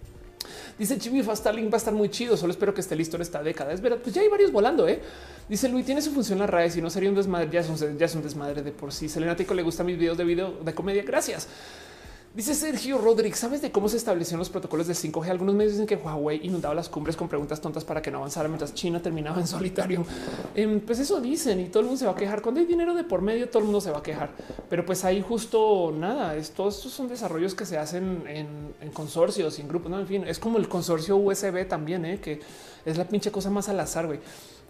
Dice 0.79 0.97
Chibi 0.97 1.23
Starlink 1.23 1.71
va 1.71 1.75
a 1.75 1.79
estar 1.79 1.93
muy 1.93 2.09
chido. 2.09 2.37
Solo 2.37 2.53
espero 2.53 2.73
que 2.73 2.81
esté 2.81 2.95
listo 2.95 3.17
en 3.17 3.23
esta 3.23 3.43
década. 3.43 3.73
Es 3.73 3.81
verdad, 3.81 3.99
pues 4.03 4.15
ya 4.15 4.23
hay 4.23 4.29
varios 4.29 4.53
volando. 4.53 4.87
¿eh? 4.87 5.01
Dice 5.49 5.69
Luis, 5.69 5.85
tiene 5.85 6.01
su 6.01 6.13
función 6.13 6.39
la 6.39 6.47
RAE. 6.47 6.71
Si 6.71 6.81
no 6.81 6.89
sería 6.89 7.09
un 7.09 7.17
desmadre, 7.17 7.49
ya 7.51 7.61
es 7.61 7.69
un, 7.69 7.99
ya 7.99 8.07
es 8.07 8.15
un 8.15 8.23
desmadre 8.23 8.63
de 8.63 8.71
por 8.71 8.93
sí. 8.93 9.09
Selena 9.09 9.35
Tico 9.35 9.55
le 9.55 9.63
gusta 9.63 9.83
mis 9.83 9.99
videos 9.99 10.17
de 10.17 10.25
video 10.25 10.53
de 10.65 10.75
comedia. 10.75 11.03
Gracias. 11.03 11.49
Dice 12.35 12.55
Sergio 12.55 12.99
Rodríguez, 12.99 13.39
¿sabes 13.39 13.63
de 13.63 13.73
cómo 13.73 13.89
se 13.89 13.97
establecieron 13.97 14.39
los 14.39 14.51
protocolos 14.51 14.87
de 14.87 14.93
5G? 14.93 15.31
Algunos 15.31 15.55
medios 15.55 15.73
dicen 15.73 15.87
que 15.87 15.97
Huawei 15.97 16.47
inundaba 16.47 16.75
las 16.75 16.89
cumbres 16.89 17.17
con 17.17 17.27
preguntas 17.27 17.61
tontas 17.61 17.85
para 17.85 18.03
que 18.03 18.11
no 18.11 18.19
avanzara 18.19 18.49
mientras 18.49 18.75
China 18.75 19.01
terminaba 19.01 19.41
en 19.41 19.47
solitario. 19.47 20.05
Eh, 20.55 20.81
pues 20.87 20.99
eso 20.99 21.21
dicen 21.21 21.59
y 21.59 21.65
todo 21.69 21.81
el 21.81 21.87
mundo 21.87 21.99
se 21.99 22.07
va 22.07 22.13
a 22.13 22.15
quejar. 22.15 22.43
Cuando 22.43 22.61
hay 22.61 22.67
dinero 22.67 22.95
de 22.95 23.03
por 23.03 23.23
medio, 23.23 23.49
todo 23.49 23.61
el 23.61 23.65
mundo 23.65 23.81
se 23.81 23.91
va 23.91 23.99
a 23.99 24.03
quejar. 24.03 24.31
Pero 24.69 24.85
pues 24.85 25.05
ahí 25.05 25.23
justo 25.27 25.93
nada. 25.97 26.37
estos 26.37 26.77
son 26.77 27.09
desarrollos 27.09 27.55
que 27.55 27.65
se 27.65 27.79
hacen 27.79 28.23
en, 28.29 28.91
consorcios 28.93 29.59
y 29.59 29.63
en 29.63 29.69
grupos. 29.69 29.91
No, 29.91 29.99
en 29.99 30.07
fin, 30.07 30.25
es 30.27 30.39
como 30.39 30.59
el 30.59 30.69
consorcio 30.69 31.17
USB 31.17 31.67
también, 31.67 32.05
¿eh? 32.05 32.21
que 32.21 32.41
es 32.85 32.99
la 32.99 33.09
pinche 33.09 33.33
cosa 33.33 33.51
más 33.51 33.69
al 33.69 33.81
azar. 33.81 34.07
güey. 34.07 34.21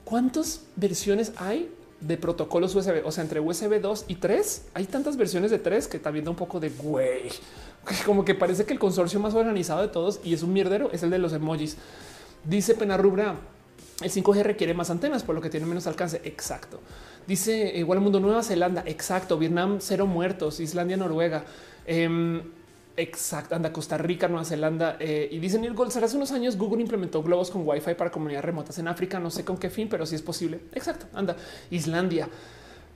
¿Cuántas 0.04 0.62
versiones 0.76 1.32
hay 1.36 1.70
de 2.00 2.16
protocolos 2.16 2.74
USB, 2.74 3.04
o 3.04 3.10
sea, 3.10 3.24
entre 3.24 3.40
USB 3.40 3.80
2 3.80 4.04
y 4.08 4.16
3, 4.16 4.66
hay 4.74 4.84
tantas 4.86 5.16
versiones 5.16 5.50
de 5.50 5.58
3 5.58 5.88
que 5.88 5.98
también 5.98 6.24
da 6.24 6.30
un 6.30 6.36
poco 6.36 6.60
de 6.60 6.70
güey, 6.70 7.30
como 8.06 8.24
que 8.24 8.34
parece 8.34 8.64
que 8.64 8.72
el 8.72 8.78
consorcio 8.78 9.18
más 9.20 9.34
organizado 9.34 9.82
de 9.82 9.88
todos 9.88 10.20
y 10.24 10.34
es 10.34 10.42
un 10.42 10.52
mierdero, 10.52 10.90
es 10.92 11.02
el 11.02 11.10
de 11.10 11.18
los 11.18 11.32
emojis. 11.32 11.76
Dice 12.44 12.74
Penarrubra, 12.74 13.36
el 14.00 14.10
5G 14.10 14.42
requiere 14.42 14.74
más 14.74 14.90
antenas, 14.90 15.24
por 15.24 15.34
lo 15.34 15.40
que 15.40 15.50
tiene 15.50 15.66
menos 15.66 15.86
alcance. 15.88 16.20
Exacto. 16.24 16.78
Dice 17.26 17.72
igual 17.76 17.98
el 17.98 18.04
mundo 18.04 18.20
Nueva 18.20 18.42
Zelanda. 18.42 18.84
Exacto. 18.86 19.38
Vietnam, 19.38 19.78
cero 19.80 20.06
muertos. 20.06 20.60
Islandia, 20.60 20.96
Noruega. 20.96 21.44
Em, 21.84 22.42
Exacto, 22.98 23.54
anda 23.54 23.72
Costa 23.72 23.96
Rica, 23.96 24.26
Nueva 24.26 24.44
Zelanda 24.44 24.96
eh, 24.98 25.28
y 25.30 25.38
dicen 25.38 25.64
el 25.64 25.72
Gold. 25.72 25.96
Hace 26.02 26.16
unos 26.16 26.32
años 26.32 26.56
Google 26.56 26.82
implementó 26.82 27.22
globos 27.22 27.48
con 27.48 27.62
Wi-Fi 27.64 27.94
para 27.94 28.10
comunidades 28.10 28.44
remotas 28.44 28.76
en 28.80 28.88
África. 28.88 29.20
No 29.20 29.30
sé 29.30 29.44
con 29.44 29.56
qué 29.56 29.70
fin, 29.70 29.88
pero 29.88 30.04
sí 30.04 30.16
es 30.16 30.22
posible. 30.22 30.58
Exacto, 30.72 31.06
anda 31.14 31.36
Islandia. 31.70 32.28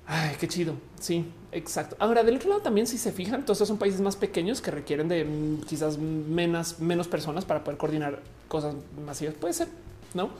Ay, 0.04 0.34
qué 0.40 0.48
chido. 0.48 0.74
Sí, 0.98 1.24
exacto. 1.52 1.94
Ahora, 2.00 2.24
del 2.24 2.34
otro 2.34 2.48
lado 2.48 2.62
también, 2.62 2.88
si 2.88 2.98
se 2.98 3.12
fijan, 3.12 3.44
todos 3.44 3.58
estos 3.58 3.68
son 3.68 3.78
países 3.78 4.00
más 4.00 4.16
pequeños 4.16 4.60
que 4.60 4.72
requieren 4.72 5.06
de 5.06 5.24
mm, 5.24 5.60
quizás 5.68 5.98
menos, 5.98 6.80
menos 6.80 7.06
personas 7.06 7.44
para 7.44 7.62
poder 7.62 7.78
coordinar 7.78 8.22
cosas 8.48 8.74
masivas. 9.06 9.36
Puede 9.36 9.54
ser, 9.54 9.68
¿no? 10.14 10.30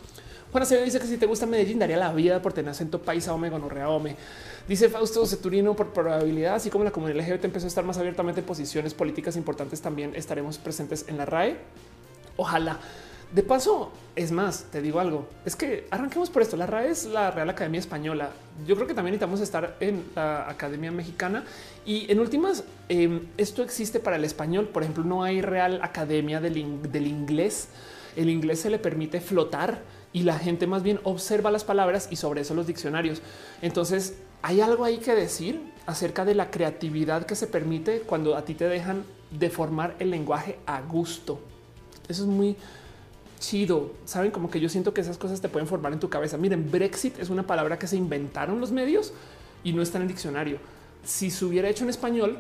Juana 0.50 0.66
se 0.66 0.82
dice 0.82 0.98
que 0.98 1.06
si 1.06 1.18
te 1.18 1.26
gusta 1.26 1.46
Medellín, 1.46 1.78
daría 1.78 1.96
la 1.96 2.12
vida 2.12 2.42
por 2.42 2.52
tener 2.52 2.72
acento 2.72 3.00
paisa, 3.00 3.32
ome, 3.32 3.48
gonorrea, 3.48 3.88
ome. 3.88 4.16
Dice 4.68 4.88
Fausto 4.88 5.26
Ceturino, 5.26 5.74
por 5.74 5.92
probabilidad, 5.92 6.54
así 6.54 6.70
como 6.70 6.84
la 6.84 6.92
comunidad 6.92 7.26
LGBT 7.26 7.46
empezó 7.46 7.66
a 7.66 7.68
estar 7.68 7.84
más 7.84 7.98
abiertamente 7.98 8.40
en 8.40 8.46
posiciones 8.46 8.94
políticas 8.94 9.36
importantes, 9.36 9.80
también 9.80 10.12
estaremos 10.14 10.58
presentes 10.58 11.04
en 11.08 11.18
la 11.18 11.26
RAE. 11.26 11.56
Ojalá. 12.36 12.78
De 13.34 13.42
paso, 13.42 13.90
es 14.14 14.30
más, 14.30 14.64
te 14.70 14.82
digo 14.82 15.00
algo, 15.00 15.26
es 15.46 15.56
que 15.56 15.86
arranquemos 15.90 16.28
por 16.28 16.42
esto. 16.42 16.56
La 16.58 16.66
RAE 16.66 16.90
es 16.90 17.06
la 17.06 17.30
Real 17.30 17.48
Academia 17.48 17.80
Española. 17.80 18.30
Yo 18.66 18.74
creo 18.74 18.86
que 18.86 18.92
también 18.92 19.12
necesitamos 19.12 19.40
estar 19.40 19.76
en 19.80 20.04
la 20.14 20.50
Academia 20.50 20.92
Mexicana 20.92 21.42
y 21.86 22.12
en 22.12 22.20
últimas, 22.20 22.62
em, 22.90 23.28
esto 23.38 23.62
existe 23.62 24.00
para 24.00 24.16
el 24.16 24.24
español. 24.24 24.68
Por 24.68 24.82
ejemplo, 24.82 25.02
no 25.02 25.22
hay 25.22 25.40
Real 25.40 25.80
Academia 25.82 26.42
del, 26.42 26.92
del 26.92 27.06
inglés. 27.06 27.68
El 28.16 28.28
inglés 28.28 28.60
se 28.60 28.68
le 28.68 28.78
permite 28.78 29.18
flotar 29.22 29.80
y 30.12 30.24
la 30.24 30.38
gente 30.38 30.66
más 30.66 30.82
bien 30.82 31.00
observa 31.02 31.50
las 31.50 31.64
palabras 31.64 32.08
y 32.10 32.16
sobre 32.16 32.42
eso 32.42 32.52
los 32.54 32.66
diccionarios. 32.66 33.22
Entonces, 33.62 34.14
hay 34.42 34.60
algo 34.60 34.84
ahí 34.84 34.98
que 34.98 35.14
decir 35.14 35.60
acerca 35.86 36.24
de 36.24 36.34
la 36.34 36.50
creatividad 36.50 37.26
que 37.26 37.34
se 37.34 37.46
permite 37.46 38.00
cuando 38.00 38.36
a 38.36 38.44
ti 38.44 38.54
te 38.54 38.68
dejan 38.68 39.04
deformar 39.30 39.96
el 39.98 40.10
lenguaje 40.10 40.58
a 40.66 40.80
gusto. 40.82 41.40
Eso 42.08 42.22
es 42.22 42.28
muy 42.28 42.56
chido. 43.38 43.92
Saben 44.04 44.30
como 44.30 44.50
que 44.50 44.60
yo 44.60 44.68
siento 44.68 44.92
que 44.92 45.00
esas 45.00 45.18
cosas 45.18 45.40
te 45.40 45.48
pueden 45.48 45.68
formar 45.68 45.92
en 45.92 46.00
tu 46.00 46.08
cabeza. 46.08 46.36
Miren, 46.36 46.70
Brexit 46.70 47.18
es 47.18 47.30
una 47.30 47.46
palabra 47.46 47.78
que 47.78 47.86
se 47.86 47.96
inventaron 47.96 48.60
los 48.60 48.72
medios 48.72 49.12
y 49.64 49.72
no 49.72 49.82
está 49.82 49.98
en 49.98 50.02
el 50.02 50.08
diccionario. 50.08 50.58
Si 51.04 51.30
se 51.30 51.44
hubiera 51.44 51.68
hecho 51.68 51.84
en 51.84 51.90
español, 51.90 52.38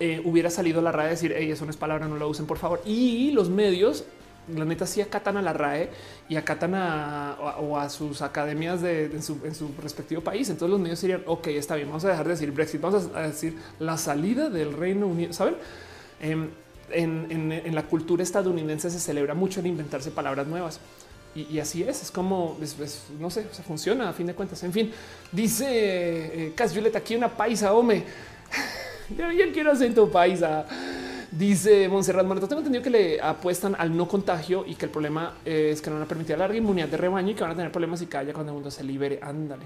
eh, 0.00 0.20
hubiera 0.24 0.50
salido 0.50 0.82
la 0.82 0.92
RAE 0.92 1.06
a 1.06 1.10
decir, 1.10 1.34
hey, 1.36 1.50
eso 1.50 1.64
no 1.64 1.70
es 1.70 1.76
palabra, 1.76 2.08
no 2.08 2.16
lo 2.16 2.28
usen, 2.28 2.46
por 2.46 2.58
favor. 2.58 2.82
Y 2.84 3.30
los 3.32 3.48
medios 3.48 4.04
la 4.48 4.64
neta 4.64 4.86
sí 4.86 5.00
acatan 5.00 5.36
a 5.36 5.42
la 5.42 5.52
RAE 5.52 5.90
y 6.28 6.36
acatan 6.36 6.74
a, 6.74 7.36
o 7.60 7.78
a 7.78 7.88
sus 7.88 8.22
academias 8.22 8.82
de, 8.82 9.06
en, 9.06 9.22
su, 9.22 9.38
respectivo 9.82 10.20
país. 10.22 10.48
Entonces 10.50 10.70
los 10.70 10.80
medios 10.80 11.00
dirían, 11.00 11.22
ok, 11.26 11.46
está 11.48 11.76
bien, 11.76 11.88
vamos 11.88 12.04
a 12.04 12.08
dejar 12.08 12.24
de 12.24 12.30
decir 12.32 12.50
Brexit, 12.52 12.80
vamos 12.80 13.08
a 13.14 13.22
decir 13.22 13.56
la 13.78 13.96
salida 13.96 14.50
del 14.50 14.72
Reino 14.72 15.06
Unido, 15.06 15.32
¿saben? 15.32 15.56
Em, 16.20 16.48
en, 16.90 17.74
la 17.74 17.82
cultura 17.84 18.22
estadounidense 18.22 18.90
se 18.90 19.00
celebra 19.00 19.34
mucho 19.34 19.60
el 19.60 19.66
inventarse 19.66 20.10
palabras 20.10 20.46
nuevas. 20.46 20.80
Y, 21.34 21.58
así 21.58 21.82
es, 21.82 22.00
es 22.00 22.10
como, 22.12 22.56
no 23.18 23.28
sé, 23.28 23.46
se 23.50 23.62
funciona 23.64 24.08
a 24.10 24.12
fin 24.12 24.26
de 24.26 24.34
cuentas. 24.34 24.62
En 24.62 24.72
fin, 24.72 24.92
dice 25.32 25.66
eh, 25.68 26.52
Cas 26.54 26.72
Julieta, 26.72 26.98
aquí 26.98 27.16
una 27.16 27.28
paisa, 27.28 27.72
hombre. 27.72 28.04
Yo, 29.18 29.30
yo 29.30 29.52
quiero 29.52 29.70
acento 29.72 30.10
paisa. 30.10 30.64
Dice 31.36 31.88
Monserrat 31.88 32.24
Moreto, 32.24 32.46
tengo 32.46 32.60
entendido 32.60 32.84
que 32.84 32.90
le 32.90 33.20
apuestan 33.20 33.74
al 33.76 33.96
no 33.96 34.06
contagio 34.06 34.64
y 34.66 34.76
que 34.76 34.84
el 34.84 34.90
problema 34.92 35.38
es 35.44 35.82
que 35.82 35.90
no 35.90 35.96
van 35.96 36.04
a 36.04 36.08
permitir 36.08 36.38
larga 36.38 36.56
inmunidad 36.56 36.86
de 36.86 36.96
rebaño 36.96 37.30
y 37.30 37.34
que 37.34 37.42
van 37.42 37.50
a 37.50 37.56
tener 37.56 37.72
problemas 37.72 38.00
y 38.02 38.06
calla 38.06 38.32
cuando 38.32 38.52
el 38.52 38.54
mundo 38.54 38.70
se 38.70 38.84
libere. 38.84 39.18
Ándale. 39.20 39.64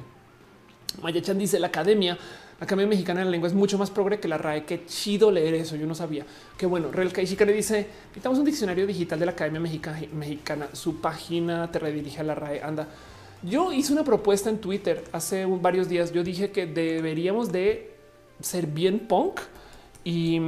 Mayachan 1.03 1.39
dice 1.39 1.59
la 1.61 1.67
academia, 1.67 2.17
la 2.59 2.65
Academia 2.65 2.89
Mexicana 2.89 3.21
de 3.21 3.27
la 3.27 3.31
Lengua 3.31 3.49
es 3.49 3.55
mucho 3.55 3.77
más 3.77 3.91
progre 3.91 4.19
que 4.19 4.29
la 4.29 4.39
RAE. 4.39 4.65
Qué 4.65 4.87
chido 4.87 5.31
leer 5.31 5.55
eso. 5.55 5.77
Yo 5.77 5.87
no 5.87 5.95
sabía. 5.95 6.25
Qué 6.57 6.65
bueno. 6.65 6.91
Real 6.91 7.13
le 7.15 7.53
dice 7.53 7.87
necesitamos 8.07 8.39
un 8.39 8.45
diccionario 8.47 8.87
digital 8.87 9.19
de 9.19 9.27
la 9.27 9.33
Academia 9.33 9.61
Mexicana. 9.61 10.69
Su 10.73 11.03
página 11.03 11.71
te 11.71 11.79
redirige 11.79 12.21
a 12.21 12.25
la 12.25 12.35
RAE. 12.35 12.63
Anda. 12.63 12.89
Yo 13.43 13.73
hice 13.73 13.93
una 13.93 14.05
propuesta 14.05 14.49
en 14.49 14.59
Twitter 14.59 15.05
hace 15.13 15.45
varios 15.45 15.89
días. 15.89 16.13
Yo 16.13 16.25
dije 16.25 16.51
que 16.51 16.67
deberíamos 16.67 17.53
de 17.53 17.95
ser 18.41 18.67
bien 18.67 19.01
punk 19.01 19.41
y, 20.09 20.41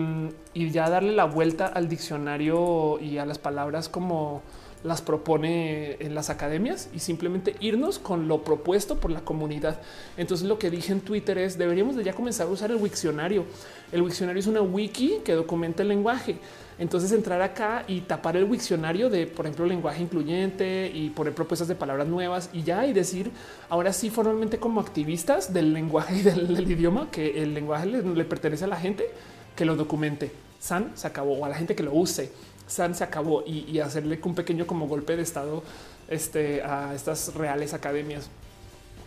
ya 0.54 0.88
darle 0.88 1.12
la 1.12 1.24
vuelta 1.24 1.66
al 1.66 1.88
diccionario 1.88 2.98
y 2.98 3.18
a 3.18 3.26
las 3.26 3.38
palabras 3.38 3.90
como 3.90 4.42
las 4.82 5.02
propone 5.02 5.96
en 6.00 6.14
las 6.14 6.30
academias 6.30 6.88
y 6.94 7.00
simplemente 7.00 7.54
irnos 7.60 7.98
con 7.98 8.26
lo 8.26 8.42
propuesto 8.42 8.96
por 8.96 9.10
la 9.10 9.20
comunidad. 9.20 9.78
Entonces 10.16 10.48
lo 10.48 10.58
que 10.58 10.70
dije 10.70 10.92
en 10.92 11.02
Twitter 11.02 11.36
es 11.36 11.58
deberíamos 11.58 11.94
de 11.96 12.04
ya 12.04 12.14
comenzar 12.14 12.46
a 12.46 12.50
usar 12.50 12.70
el 12.70 12.78
Wikcionario. 12.78 13.44
El 13.92 14.00
Wikcionario 14.00 14.40
es 14.40 14.46
una 14.46 14.62
wiki 14.62 15.18
que 15.22 15.34
documenta 15.34 15.82
el 15.82 15.88
lenguaje. 15.88 16.36
Entonces 16.78 17.12
entrar 17.12 17.42
acá 17.42 17.84
y 17.86 18.00
tapar 18.00 18.38
el 18.38 18.44
Wikcionario 18.44 19.10
de, 19.10 19.26
por 19.26 19.44
ejemplo, 19.44 19.66
lenguaje 19.66 20.02
incluyente 20.02 20.90
y 20.94 21.10
poner 21.10 21.34
propuestas 21.34 21.68
de 21.68 21.74
palabras 21.74 22.08
nuevas 22.08 22.48
y 22.54 22.62
ya 22.62 22.86
y 22.86 22.94
decir 22.94 23.30
ahora 23.68 23.92
sí 23.92 24.08
formalmente 24.08 24.56
como 24.56 24.80
activistas 24.80 25.52
del 25.52 25.74
lenguaje 25.74 26.16
y 26.16 26.22
del, 26.22 26.58
idioma 26.70 27.10
que 27.10 27.42
el 27.42 27.52
lenguaje 27.52 27.84
le 27.86 28.24
pertenece 28.24 28.64
a 28.64 28.68
la 28.68 28.76
gente 28.76 29.10
que 29.56 29.64
lo 29.64 29.76
documente. 29.76 30.30
San 30.60 30.96
se 30.96 31.06
acabó 31.06 31.34
o 31.34 31.44
a 31.44 31.48
la 31.48 31.54
gente 31.54 31.74
que 31.74 31.82
lo 31.82 31.92
use. 31.92 32.30
San 32.66 32.94
se 32.94 33.02
acabó 33.02 33.42
y, 33.44 33.80
hacerle 33.80 34.20
un 34.22 34.34
pequeño 34.34 34.66
como 34.66 34.86
golpe 34.86 35.16
de 35.16 35.22
estado 35.22 35.64
este, 36.08 36.62
a 36.62 36.94
estas 36.94 37.34
reales 37.34 37.74
academias. 37.74 38.28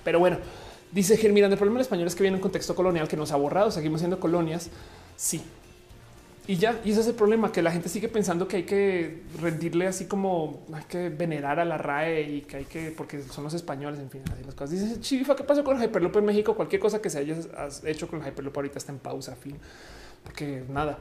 Pero 0.04 0.20
bueno, 0.20 0.38
dice 0.92 1.16
Germán, 1.16 1.52
el 1.52 1.58
problema 1.58 1.78
en 1.78 1.82
español 1.82 2.08
es 2.08 2.16
que 2.16 2.24
viene 2.24 2.36
un 2.36 2.42
contexto 2.42 2.76
colonial 2.76 3.08
que 3.08 3.16
nos 3.16 3.32
ha 3.32 3.38
borrado, 3.38 3.72
seguimos 3.72 4.02
siendo 4.02 4.20
colonias. 4.20 4.70
Sí. 5.16 5.42
Y 6.46 6.58
ya, 6.58 6.82
y 6.84 6.92
ese 6.92 7.00
es 7.00 7.08
el 7.08 7.16
problema, 7.16 7.54
que 7.54 7.62
la 7.62 7.72
gente 7.72 7.88
sigue 7.88 8.10
pensando 8.10 8.50
que 8.50 8.58
hay 8.58 8.64
que 8.64 9.24
rendirle 9.40 9.88
así 9.88 10.08
como 10.08 10.66
hay 10.74 10.84
que 10.90 11.08
venerar 11.08 11.62
a 11.62 11.64
la 11.64 11.78
RAE 11.78 12.22
y 12.24 12.42
que 12.42 12.58
hay 12.58 12.66
que, 12.66 12.92
porque 12.92 13.22
son 13.22 13.46
los 13.46 13.54
españoles, 13.54 14.02
en 14.02 14.10
fin, 14.10 14.24
así 14.30 14.44
las 14.44 14.54
cosas. 14.54 14.72
Dice 14.72 15.00
Chifa, 15.00 15.38
¿qué 15.38 15.46
pasó 15.46 15.64
con 15.64 15.82
Hyperloop 15.82 16.18
en 16.18 16.26
México? 16.26 16.54
Cualquier 16.54 16.82
cosa 16.82 17.02
que 17.02 17.10
se 17.10 17.20
haya 17.20 17.38
hecho 17.86 18.10
con 18.10 18.20
Hyperloop 18.20 18.58
ahorita 18.58 18.78
está 18.78 18.92
en 18.92 19.00
pausa, 19.00 19.38
fin 19.38 19.58
porque 20.24 20.64
nada, 20.70 21.00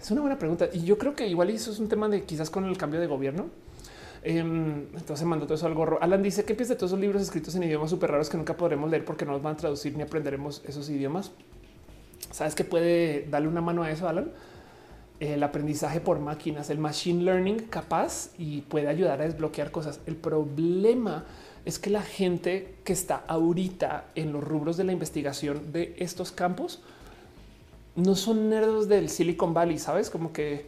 es 0.00 0.10
una 0.10 0.20
buena 0.20 0.38
pregunta. 0.38 0.68
Y 0.72 0.84
yo 0.84 0.98
creo 0.98 1.14
que 1.14 1.26
igual 1.26 1.50
eso 1.50 1.70
es 1.70 1.78
un 1.78 1.88
tema 1.88 2.08
de 2.08 2.24
quizás 2.24 2.50
con 2.50 2.64
el 2.64 2.76
cambio 2.76 3.00
de 3.00 3.06
gobierno. 3.06 3.46
Em, 4.22 4.86
entonces 4.94 5.26
mandó 5.26 5.46
todo 5.46 5.54
eso 5.54 5.66
al 5.66 5.74
gorro. 5.74 5.98
Alan 6.00 6.22
dice 6.22 6.44
que 6.44 6.54
piensa 6.54 6.74
de 6.74 6.78
todos 6.78 6.90
esos 6.90 7.00
libros 7.00 7.22
escritos 7.22 7.54
en 7.54 7.62
idiomas 7.62 7.90
súper 7.90 8.10
raros 8.10 8.28
que 8.28 8.36
nunca 8.36 8.56
podremos 8.56 8.90
leer 8.90 9.04
porque 9.04 9.24
no 9.24 9.32
nos 9.32 9.42
van 9.42 9.54
a 9.54 9.56
traducir 9.56 9.96
ni 9.96 10.02
aprenderemos 10.02 10.62
esos 10.66 10.88
idiomas. 10.90 11.30
Sabes 12.30 12.54
que 12.54 12.64
puede 12.64 13.26
darle 13.30 13.48
una 13.48 13.60
mano 13.60 13.82
a 13.82 13.90
eso, 13.90 14.08
Alan. 14.08 14.30
El 15.20 15.42
aprendizaje 15.42 16.00
por 16.00 16.20
máquinas, 16.20 16.70
el 16.70 16.78
machine 16.78 17.24
learning 17.24 17.58
capaz 17.70 18.30
y 18.38 18.60
puede 18.62 18.88
ayudar 18.88 19.20
a 19.20 19.24
desbloquear 19.24 19.70
cosas. 19.70 20.00
El 20.06 20.14
problema 20.14 21.24
es 21.64 21.78
que 21.78 21.90
la 21.90 22.02
gente 22.02 22.76
que 22.84 22.92
está 22.92 23.24
ahorita 23.26 24.06
en 24.14 24.32
los 24.32 24.44
rubros 24.44 24.76
de 24.76 24.84
la 24.84 24.92
investigación 24.92 25.72
de 25.72 25.96
estos 25.98 26.30
campos 26.30 26.82
no 27.98 28.14
son 28.14 28.48
nerdos 28.48 28.88
del 28.88 29.08
Silicon 29.10 29.52
Valley, 29.52 29.78
sabes? 29.78 30.08
Como 30.08 30.32
que 30.32 30.66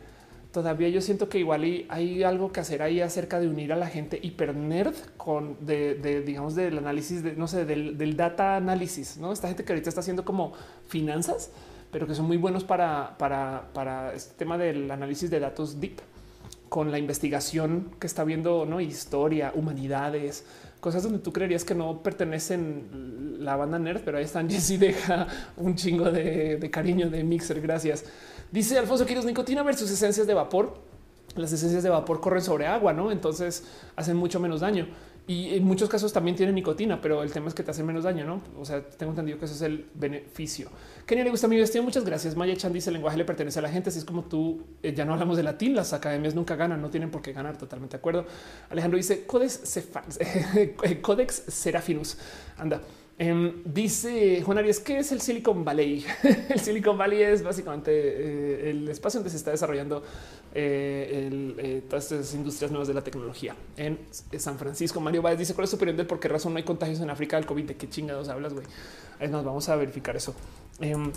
todavía 0.52 0.88
yo 0.88 1.00
siento 1.00 1.28
que 1.28 1.38
igual 1.38 1.62
hay, 1.88 2.22
algo 2.24 2.52
que 2.52 2.60
hacer 2.60 2.82
ahí 2.82 3.00
acerca 3.00 3.38
de 3.38 3.46
unir 3.46 3.72
a 3.72 3.76
la 3.76 3.86
gente 3.86 4.18
hiper 4.20 4.54
nerd 4.54 4.94
con 5.16 5.56
de, 5.64 6.22
digamos, 6.26 6.54
del 6.54 6.78
análisis 6.78 7.22
de 7.22 7.34
no 7.34 7.46
sé, 7.46 7.64
del, 7.64 8.16
data 8.16 8.56
análisis, 8.56 9.16
no? 9.16 9.32
Esta 9.32 9.48
gente 9.48 9.64
que 9.64 9.72
ahorita 9.72 9.88
está 9.88 10.00
haciendo 10.00 10.24
como 10.24 10.52
finanzas, 10.88 11.50
pero 11.92 12.06
que 12.06 12.14
son 12.14 12.26
muy 12.26 12.36
buenos 12.36 12.64
para, 12.64 13.16
para, 13.16 13.70
para 13.72 14.12
este 14.12 14.34
tema 14.34 14.58
del 14.58 14.90
análisis 14.90 15.30
de 15.30 15.38
datos 15.38 15.80
deep 15.80 16.00
con 16.68 16.90
la 16.90 16.98
investigación 16.98 17.90
que 17.98 18.06
está 18.06 18.24
viendo, 18.24 18.64
no 18.66 18.80
historia, 18.80 19.52
humanidades, 19.54 20.44
cosas 20.80 21.02
donde 21.02 21.18
tú 21.18 21.32
creerías 21.32 21.64
que 21.64 21.74
no 21.74 22.02
pertenecen 22.02 23.36
la 23.40 23.56
banda 23.56 23.78
nerd, 23.78 24.02
pero 24.04 24.18
ahí 24.18 24.24
están. 24.24 24.48
Jessy 24.50 24.76
deja 24.76 25.26
un 25.56 25.76
chingo 25.76 26.10
de, 26.10 26.68
cariño 26.70 27.10
de 27.10 27.22
Mixer. 27.22 27.60
Gracias. 27.60 28.04
Dice 28.50 28.78
Alfonso 28.78 29.06
Quiroz, 29.06 29.24
nicotina 29.24 29.62
versus 29.62 29.90
esencias 29.90 30.26
de 30.26 30.34
vapor. 30.34 30.78
Las 31.36 31.52
esencias 31.52 31.84
de 31.84 31.90
vapor 31.90 32.20
corren 32.20 32.42
sobre 32.42 32.66
agua, 32.66 32.92
no? 32.92 33.12
Entonces 33.12 33.64
hacen 33.94 34.16
mucho 34.16 34.40
menos 34.40 34.60
daño 34.60 34.88
y 35.30 35.54
en 35.54 35.62
muchos 35.62 35.88
casos 35.88 36.12
también 36.12 36.36
tienen 36.36 36.56
nicotina, 36.56 37.00
pero 37.00 37.22
el 37.22 37.30
tema 37.30 37.46
es 37.46 37.54
que 37.54 37.62
te 37.62 37.70
hace 37.70 37.84
menos 37.84 38.02
daño, 38.02 38.24
no? 38.24 38.42
O 38.58 38.64
sea, 38.64 38.82
tengo 38.82 39.12
entendido 39.12 39.38
que 39.38 39.44
eso 39.44 39.54
es 39.54 39.62
el 39.62 39.86
beneficio. 39.94 40.68
Kenia 41.06 41.22
le 41.22 41.30
gusta 41.30 41.46
mi 41.46 41.56
vestido. 41.56 41.84
Muchas 41.84 42.04
gracias. 42.04 42.34
Maya 42.34 42.56
Chan 42.56 42.72
dice 42.72 42.90
el 42.90 42.94
lenguaje 42.94 43.16
le 43.16 43.24
pertenece 43.24 43.60
a 43.60 43.62
la 43.62 43.68
gente. 43.68 43.90
Así 43.90 44.00
es 44.00 44.04
como 44.04 44.24
tú 44.24 44.66
eh, 44.82 44.92
ya 44.92 45.04
no 45.04 45.12
hablamos 45.12 45.36
de 45.36 45.44
latín. 45.44 45.76
Las 45.76 45.92
academias 45.92 46.34
nunca 46.34 46.56
ganan, 46.56 46.82
no 46.82 46.90
tienen 46.90 47.12
por 47.12 47.22
qué 47.22 47.32
ganar. 47.32 47.56
Totalmente 47.56 47.96
de 47.96 47.98
acuerdo. 48.00 48.26
Alejandro 48.70 48.96
dice 48.96 49.24
Codex, 49.26 49.62
Codex 51.00 51.44
Serafinus. 51.46 52.18
Anda. 52.58 52.80
Em, 53.22 53.62
dice 53.66 54.40
Juan 54.40 54.56
Arias, 54.56 54.80
¿qué 54.80 54.96
es 54.96 55.12
el 55.12 55.20
Silicon 55.20 55.62
Valley? 55.62 56.06
el 56.48 56.58
Silicon 56.58 56.96
Valley 56.96 57.22
es 57.22 57.42
básicamente 57.42 57.90
eh, 57.92 58.70
el 58.70 58.88
espacio 58.88 59.20
donde 59.20 59.28
se 59.28 59.36
está 59.36 59.50
desarrollando 59.50 60.02
eh, 60.54 61.28
eh, 61.58 61.82
todas 61.86 62.10
estas 62.10 62.32
industrias 62.32 62.70
nuevas 62.70 62.88
de 62.88 62.94
la 62.94 63.02
tecnología 63.02 63.54
en 63.76 63.98
San 64.38 64.56
Francisco. 64.56 65.00
Mario 65.00 65.20
Báez 65.20 65.38
dice 65.38 65.52
cuál 65.52 65.64
es 65.64 65.70
su 65.70 65.76
opinión 65.76 65.98
de 65.98 66.06
por 66.06 66.18
qué 66.18 66.28
razón 66.28 66.54
no 66.54 66.56
hay 66.56 66.62
contagios 66.62 66.98
en 67.00 67.10
África 67.10 67.36
del 67.36 67.44
COVID. 67.44 67.66
¿De 67.66 67.76
qué 67.76 67.90
chingados 67.90 68.30
hablas, 68.30 68.54
güey? 68.54 68.64
nos 69.28 69.44
vamos 69.44 69.68
a 69.68 69.76
verificar 69.76 70.16
eso. 70.16 70.34
Em, 70.80 71.12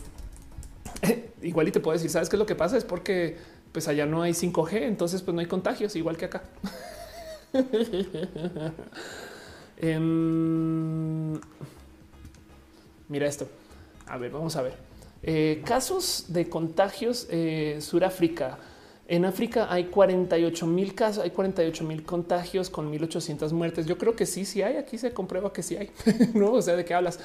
igual 1.41 1.69
y 1.69 1.71
te 1.71 1.79
puedo 1.79 1.93
decir, 1.93 2.09
¿sabes 2.09 2.27
qué 2.27 2.35
es 2.35 2.39
lo 2.39 2.45
que 2.45 2.55
pasa? 2.55 2.75
Es 2.75 2.83
porque 2.83 3.37
pues 3.71 3.87
allá 3.87 4.05
no 4.05 4.23
hay 4.23 4.33
5G, 4.33 4.81
entonces 4.81 5.21
pues 5.21 5.33
no 5.33 5.39
hay 5.39 5.47
contagios, 5.47 5.95
igual 5.95 6.17
que 6.17 6.25
acá. 6.25 6.43
Em, 9.77 11.33
mira 13.13 13.27
esto. 13.27 13.47
A 14.07 14.17
ver, 14.17 14.31
vamos 14.31 14.55
a 14.55 14.63
ver. 14.63 14.73
Eh, 15.21 15.61
casos 15.63 16.25
de 16.29 16.49
contagios 16.49 17.27
eh, 17.29 17.77
Suráfrica. 17.79 18.57
En 19.07 19.23
África 19.23 19.67
hay 19.71 19.85
48 19.85 20.65
mil 20.65 20.95
casos, 20.95 21.23
hay 21.23 21.29
48 21.29 21.83
mil 21.83 22.03
contagios 22.03 22.71
con 22.71 22.89
1800 22.89 23.53
muertes. 23.53 23.85
Yo 23.85 23.99
creo 23.99 24.15
que 24.15 24.25
sí, 24.25 24.45
sí 24.45 24.63
hay. 24.63 24.77
Aquí 24.77 24.97
se 24.97 25.13
comprueba 25.13 25.53
que 25.53 25.61
sí 25.61 25.77
hay. 25.77 25.91
no, 26.33 26.53
o 26.53 26.61
sea, 26.63 26.75
de 26.75 26.83
qué 26.83 26.95
hablas. 26.95 27.19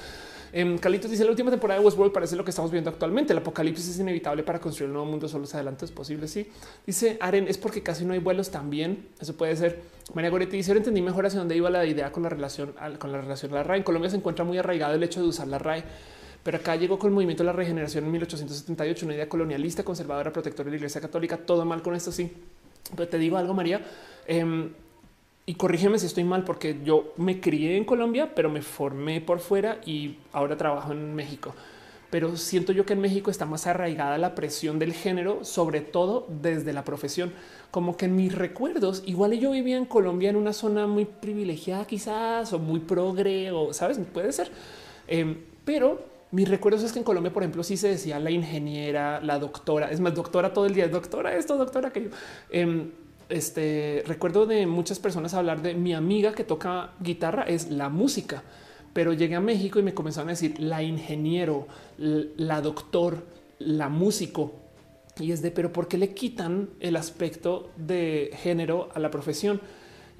En 0.51 0.77
Calitos 0.77 1.11
dice 1.11 1.23
la 1.23 1.29
última 1.29 1.51
temporada 1.51 1.79
de 1.79 1.85
Westworld 1.85 2.11
parece 2.11 2.35
lo 2.35 2.43
que 2.43 2.49
estamos 2.49 2.71
viendo 2.71 2.89
actualmente. 2.89 3.33
El 3.33 3.39
apocalipsis 3.39 3.89
es 3.89 3.99
inevitable 3.99 4.43
para 4.43 4.59
construir 4.59 4.89
un 4.89 4.93
nuevo 4.93 5.09
mundo 5.09 5.27
solo 5.27 5.45
adelante 5.53 5.85
es 5.85 5.91
posible. 5.91 6.27
Sí, 6.27 6.47
dice 6.85 7.17
Aren 7.19 7.47
es 7.47 7.57
porque 7.57 7.83
casi 7.83 8.05
no 8.05 8.13
hay 8.13 8.19
vuelos 8.19 8.49
también. 8.49 9.07
Eso 9.19 9.35
puede 9.35 9.55
ser. 9.55 9.81
María 10.13 10.29
Goretti 10.29 10.57
dice 10.57 10.71
entendí 10.71 11.01
mejor 11.01 11.25
hacia 11.25 11.39
dónde 11.39 11.55
iba 11.55 11.69
la 11.69 11.85
idea 11.85 12.11
con 12.11 12.23
la 12.23 12.29
relación 12.29 12.73
con 12.97 13.11
la 13.11 13.21
relación 13.21 13.51
a 13.51 13.55
la 13.55 13.63
RAE. 13.63 13.77
En 13.77 13.83
Colombia 13.83 14.09
se 14.09 14.17
encuentra 14.17 14.43
muy 14.45 14.57
arraigado 14.57 14.95
el 14.95 15.03
hecho 15.03 15.21
de 15.21 15.27
usar 15.27 15.47
la 15.47 15.59
RAE 15.59 15.83
pero 16.43 16.57
acá 16.57 16.75
llegó 16.75 16.97
con 16.97 17.09
el 17.09 17.13
movimiento 17.13 17.43
de 17.43 17.47
la 17.47 17.53
regeneración 17.53 18.05
en 18.05 18.11
1878, 18.11 19.05
una 19.05 19.15
idea 19.15 19.27
colonialista, 19.27 19.83
conservadora, 19.83 20.31
protectora 20.31 20.65
de 20.65 20.71
la 20.71 20.77
Iglesia 20.77 21.01
Católica. 21.01 21.37
Todo 21.37 21.65
mal 21.65 21.81
con 21.81 21.95
esto, 21.95 22.11
sí. 22.11 22.31
Pero 22.95 23.09
te 23.09 23.17
digo 23.17 23.37
algo, 23.37 23.53
María, 23.53 23.81
em, 24.25 24.71
y 25.49 25.55
corrígeme 25.55 25.97
si 25.97 26.05
estoy 26.05 26.25
mal, 26.25 26.43
porque 26.43 26.77
yo 26.83 27.11
me 27.17 27.41
crié 27.41 27.75
en 27.75 27.83
Colombia, 27.83 28.35
pero 28.35 28.51
me 28.51 28.61
formé 28.61 29.19
por 29.19 29.39
fuera 29.39 29.81
y 29.83 30.17
ahora 30.31 30.57
trabajo 30.57 30.91
en 30.91 31.15
México. 31.15 31.55
Pero 32.11 32.37
siento 32.37 32.71
yo 32.71 32.85
que 32.85 32.93
en 32.93 33.01
México 33.01 33.31
está 33.31 33.47
más 33.47 33.65
arraigada 33.65 34.19
la 34.19 34.35
presión 34.35 34.77
del 34.77 34.93
género, 34.93 35.43
sobre 35.43 35.81
todo 35.81 36.27
desde 36.29 36.71
la 36.71 36.83
profesión. 36.83 37.33
Como 37.71 37.97
que 37.97 38.05
en 38.05 38.15
mis 38.15 38.35
recuerdos, 38.35 39.01
igual 39.07 39.33
yo 39.39 39.49
vivía 39.49 39.77
en 39.77 39.85
Colombia 39.85 40.29
en 40.29 40.35
una 40.35 40.53
zona 40.53 40.85
muy 40.85 41.05
privilegiada, 41.05 41.87
quizás, 41.87 42.53
o 42.53 42.59
muy 42.59 42.81
progre, 42.81 43.49
o 43.49 43.73
sabes, 43.73 43.99
puede 44.13 44.31
ser. 44.31 44.51
Em, 45.07 45.35
pero 45.65 45.99
mis 46.29 46.47
recuerdos 46.47 46.83
es 46.83 46.91
que 46.91 46.99
en 46.99 47.05
Colombia, 47.05 47.33
por 47.33 47.41
ejemplo, 47.41 47.63
sí 47.63 47.75
se 47.75 47.87
decía 47.87 48.19
la 48.19 48.29
ingeniera, 48.29 49.19
la 49.19 49.39
doctora, 49.39 49.89
es 49.89 49.99
más, 49.99 50.13
doctora 50.13 50.53
todo 50.53 50.67
el 50.67 50.75
día, 50.75 50.87
doctora 50.89 51.35
esto, 51.35 51.57
doctora 51.57 51.87
aquello. 51.87 52.11
Em, 52.51 52.91
este 53.29 54.03
recuerdo 54.07 54.45
de 54.45 54.65
muchas 54.65 54.99
personas 54.99 55.33
hablar 55.33 55.61
de 55.61 55.75
mi 55.75 55.93
amiga 55.93 56.33
que 56.33 56.43
toca 56.43 56.91
guitarra 56.99 57.43
es 57.43 57.69
la 57.69 57.89
música, 57.89 58.43
pero 58.93 59.13
llegué 59.13 59.35
a 59.35 59.39
México 59.39 59.79
y 59.79 59.83
me 59.83 59.93
comenzaron 59.93 60.29
a 60.29 60.31
decir 60.31 60.59
la 60.59 60.81
ingeniero, 60.83 61.67
la 61.97 62.61
doctor, 62.61 63.23
la 63.59 63.87
músico. 63.87 64.53
Y 65.19 65.31
es 65.31 65.41
de, 65.41 65.51
pero 65.51 65.71
¿por 65.71 65.87
qué 65.87 65.97
le 65.97 66.13
quitan 66.13 66.69
el 66.79 66.95
aspecto 66.95 67.69
de 67.77 68.31
género 68.41 68.89
a 68.93 68.99
la 68.99 69.11
profesión? 69.11 69.61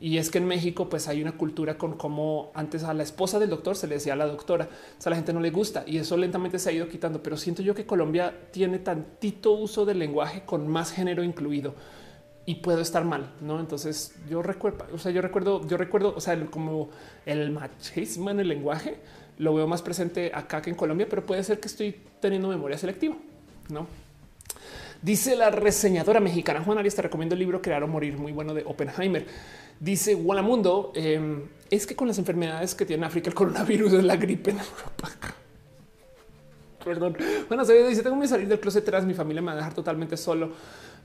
Y 0.01 0.17
es 0.17 0.29
que 0.29 0.37
en 0.37 0.45
México 0.45 0.87
pues 0.87 1.07
hay 1.07 1.21
una 1.21 1.33
cultura 1.33 1.77
con 1.77 1.97
cómo 1.97 2.51
antes 2.53 2.83
a 2.83 2.93
la 2.93 3.03
esposa 3.03 3.39
del 3.39 3.49
doctor 3.49 3.75
se 3.75 3.87
le 3.87 3.95
decía 3.95 4.13
a 4.13 4.17
la 4.17 4.27
doctora. 4.27 4.69
O 4.97 5.01
sea, 5.01 5.09
a 5.09 5.11
la 5.11 5.15
gente 5.17 5.33
no 5.33 5.41
le 5.41 5.51
gusta 5.51 5.83
y 5.85 5.97
eso 5.97 6.15
lentamente 6.15 6.59
se 6.59 6.69
ha 6.69 6.73
ido 6.73 6.87
quitando. 6.87 7.21
Pero 7.23 7.37
siento 7.37 7.61
yo 7.63 7.75
que 7.75 7.85
Colombia 7.85 8.33
tiene 8.51 8.79
tantito 8.79 9.51
uso 9.51 9.85
del 9.85 9.99
lenguaje 9.99 10.43
con 10.45 10.67
más 10.67 10.91
género 10.91 11.23
incluido 11.23 11.73
y 12.49 12.55
puedo 12.55 12.81
estar 12.81 13.05
mal, 13.05 13.29
¿no? 13.41 13.59
Entonces 13.59 14.15
yo 14.27 14.41
recuerdo, 14.41 14.87
o 14.91 14.97
sea, 14.97 15.11
yo 15.11 15.21
recuerdo, 15.21 15.67
yo 15.67 15.77
recuerdo, 15.77 16.15
o 16.17 16.19
sea, 16.19 16.35
como 16.47 16.89
el 17.27 17.51
machismo 17.51 18.31
en 18.31 18.39
el 18.39 18.47
lenguaje 18.47 18.97
lo 19.37 19.53
veo 19.53 19.67
más 19.67 19.83
presente 19.83 20.31
acá 20.33 20.59
que 20.59 20.71
en 20.71 20.75
Colombia, 20.75 21.05
pero 21.07 21.23
puede 21.23 21.43
ser 21.43 21.59
que 21.59 21.67
estoy 21.67 21.95
teniendo 22.19 22.47
memoria 22.47 22.75
selectiva, 22.75 23.15
¿no? 23.69 23.85
Dice 24.99 25.35
la 25.35 25.51
reseñadora 25.51 26.19
mexicana 26.19 26.63
Juan 26.63 26.79
Arias, 26.79 26.95
te 26.95 27.03
recomiendo 27.03 27.35
el 27.35 27.39
libro 27.39 27.61
Crear 27.61 27.83
o 27.83 27.87
Morir, 27.87 28.17
muy 28.17 28.31
bueno 28.31 28.55
de 28.55 28.63
Oppenheimer. 28.65 29.27
Dice 29.79 30.15
Gualamundo, 30.15 30.91
eh, 30.95 31.45
es 31.69 31.85
que 31.85 31.95
con 31.95 32.07
las 32.07 32.17
enfermedades 32.17 32.73
que 32.73 32.83
tiene 32.83 33.05
África, 33.05 33.29
el 33.29 33.35
coronavirus 33.35 33.93
es 33.93 34.03
la 34.03 34.15
gripe 34.15 34.49
en 34.49 34.57
Europa. 34.57 35.11
Perdón. 36.83 37.15
Bueno, 37.47 37.63
se 37.63 37.87
dice, 37.87 38.01
tengo 38.01 38.19
que 38.19 38.27
salir 38.27 38.47
del 38.47 38.59
closet 38.59 38.83
tras 38.83 39.05
mi 39.05 39.13
familia 39.13 39.39
me 39.39 39.47
va 39.47 39.53
a 39.53 39.57
dejar 39.57 39.75
totalmente 39.75 40.17
solo. 40.17 40.49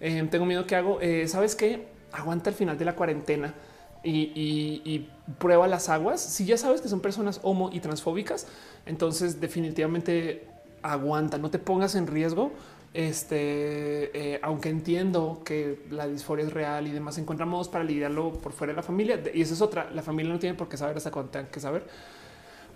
Em, 0.05 0.29
tengo 0.29 0.45
miedo 0.45 0.67
que 0.67 0.77
hago. 0.77 1.01
Eh, 1.01 1.27
Sabes 1.29 1.57
qué? 1.57 1.87
Aguanta 2.13 2.51
el 2.51 2.57
final 2.57 2.77
de 2.77 2.85
la 2.85 2.95
cuarentena 2.95 3.55
y, 4.03 5.09
prueba 5.39 5.67
las 5.67 5.89
aguas. 5.89 6.21
Si 6.21 6.45
ya 6.45 6.59
sabes 6.59 6.83
que 6.83 6.89
son 6.89 7.01
personas 7.01 7.41
homo 7.43 7.71
y 7.73 7.81
transfóbicas, 7.81 8.47
entonces 8.85 9.41
definitivamente 9.41 10.47
aguanta. 10.83 11.39
No 11.39 11.49
te 11.51 11.59
pongas 11.59 11.95
en 11.95 12.07
riesgo 12.07 12.53
este, 12.93 14.35
eh, 14.35 14.41
aunque 14.43 14.69
entiendo 14.69 15.43
que 15.45 15.81
la 15.91 16.07
disforia 16.07 16.45
es 16.45 16.53
real 16.53 16.87
y 16.87 16.93
demás, 16.93 17.17
encontramos 17.19 17.69
para 17.69 17.83
lidiarlo 17.83 18.35
por 18.35 18.53
fuera 18.53 18.73
de 18.73 18.77
la 18.77 18.83
familia. 18.83 19.21
Y 19.33 19.41
esa 19.41 19.55
es 19.55 19.63
otra. 19.63 19.91
La 19.91 20.03
familia 20.03 20.33
no 20.35 20.39
tiene 20.39 20.55
por 20.55 20.69
qué 20.69 20.77
saber 20.77 20.99
hasta 20.99 21.11
cuando 21.11 21.33
tengan 21.33 21.51
que 21.51 21.61
saber. 21.61 21.87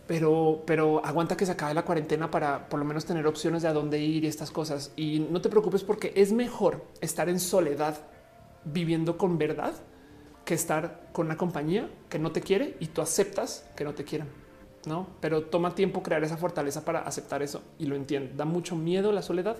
Pero, 0.09 0.63
pero 0.67 1.05
aguanta 1.05 1.37
que 1.37 1.47
se 1.47 1.53
acabe 1.53 1.75
la 1.75 1.85
cuarentena 1.85 2.31
para 2.31 2.69
por 2.69 2.81
lo 2.81 2.85
menos 2.85 3.05
tener 3.05 3.27
opciones 3.27 3.63
de 3.63 3.69
a 3.69 3.73
dónde 3.73 4.01
ir 4.01 4.25
y 4.25 4.27
estas 4.27 4.51
cosas. 4.51 4.91
Y 4.97 5.21
no 5.31 5.41
te 5.41 5.51
preocupes 5.51 5.85
porque 5.85 6.13
es 6.17 6.33
mejor 6.33 6.85
estar 7.01 7.29
en 7.29 7.39
soledad 7.39 7.99
viviendo 8.65 9.19
con 9.19 9.39
verdad 9.39 9.75
que 10.45 10.55
estar 10.55 11.11
con 11.13 11.27
una 11.27 11.37
compañía 11.37 11.91
que 12.09 12.19
no 12.19 12.33
te 12.33 12.41
quiere 12.41 12.77
y 12.81 12.87
tú 12.87 13.03
aceptas 13.03 13.69
que 13.77 13.85
no 13.85 13.95
te 13.95 14.05
quieran. 14.05 14.29
No, 14.87 15.07
pero 15.21 15.43
toma 15.43 15.75
tiempo 15.75 16.03
crear 16.03 16.25
esa 16.25 16.39
fortaleza 16.39 16.87
para 16.87 17.01
aceptar 17.01 17.43
eso 17.43 17.61
y 17.79 17.85
lo 17.85 17.95
entiendo. 17.95 18.33
Da 18.35 18.47
mucho 18.47 18.75
miedo 18.75 19.13
la 19.13 19.21
soledad, 19.21 19.59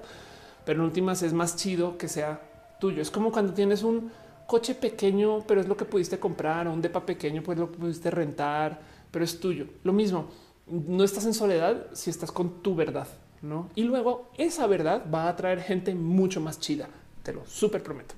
pero 0.65 0.81
en 0.81 0.87
últimas 0.87 1.23
es 1.23 1.35
más 1.35 1.57
chido 1.57 1.99
que 1.99 2.09
sea 2.09 2.41
tuyo. 2.81 3.03
Es 3.03 3.11
como 3.11 3.31
cuando 3.33 3.53
tienes 3.53 3.83
un 3.83 4.11
coche 4.47 4.75
pequeño, 4.75 5.45
pero 5.47 5.61
es 5.61 5.69
lo 5.69 5.77
que 5.77 5.85
pudiste 5.85 6.19
comprar, 6.19 6.67
o 6.67 6.73
un 6.73 6.81
depa 6.81 7.05
pequeño, 7.05 7.43
pues 7.43 7.59
lo 7.59 7.71
que 7.71 7.77
pudiste 7.77 8.11
rentar, 8.11 8.81
pero 9.11 9.25
es 9.25 9.41
tuyo. 9.41 9.67
Lo 9.85 9.93
mismo, 9.93 10.29
no 10.67 11.05
estás 11.05 11.25
en 11.27 11.35
soledad 11.35 11.87
si 11.93 12.11
estás 12.11 12.33
con 12.33 12.63
tu 12.63 12.75
verdad, 12.75 13.09
¿no? 13.43 13.71
Y 13.75 13.85
luego 13.85 14.31
esa 14.37 14.67
verdad 14.67 15.05
va 15.13 15.25
a 15.25 15.31
atraer 15.31 15.61
gente 15.61 15.95
mucho 15.95 16.41
más 16.41 16.61
chida, 16.61 16.89
te 17.23 17.33
lo 17.33 17.47
súper 17.47 17.83
prometo. 17.83 18.15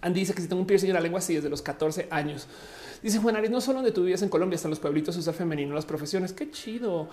Andy 0.00 0.20
dice 0.20 0.34
que 0.34 0.42
si 0.42 0.48
tengo 0.48 0.60
un 0.60 0.66
piercing 0.66 0.88
en 0.88 0.94
la 0.94 1.00
lengua 1.00 1.18
así 1.18 1.34
desde 1.34 1.48
los 1.48 1.62
14 1.62 2.08
años. 2.10 2.46
Dice 3.02 3.18
Juan 3.18 3.36
Aries, 3.36 3.50
no 3.50 3.60
solo 3.60 3.78
donde 3.78 3.92
tú 3.92 4.04
vives 4.04 4.22
en 4.22 4.28
Colombia, 4.28 4.56
hasta 4.56 4.68
los 4.68 4.78
pueblitos 4.78 5.16
usa 5.16 5.32
femenino 5.32 5.74
las 5.74 5.86
profesiones. 5.86 6.32
Qué 6.32 6.50
chido. 6.50 7.08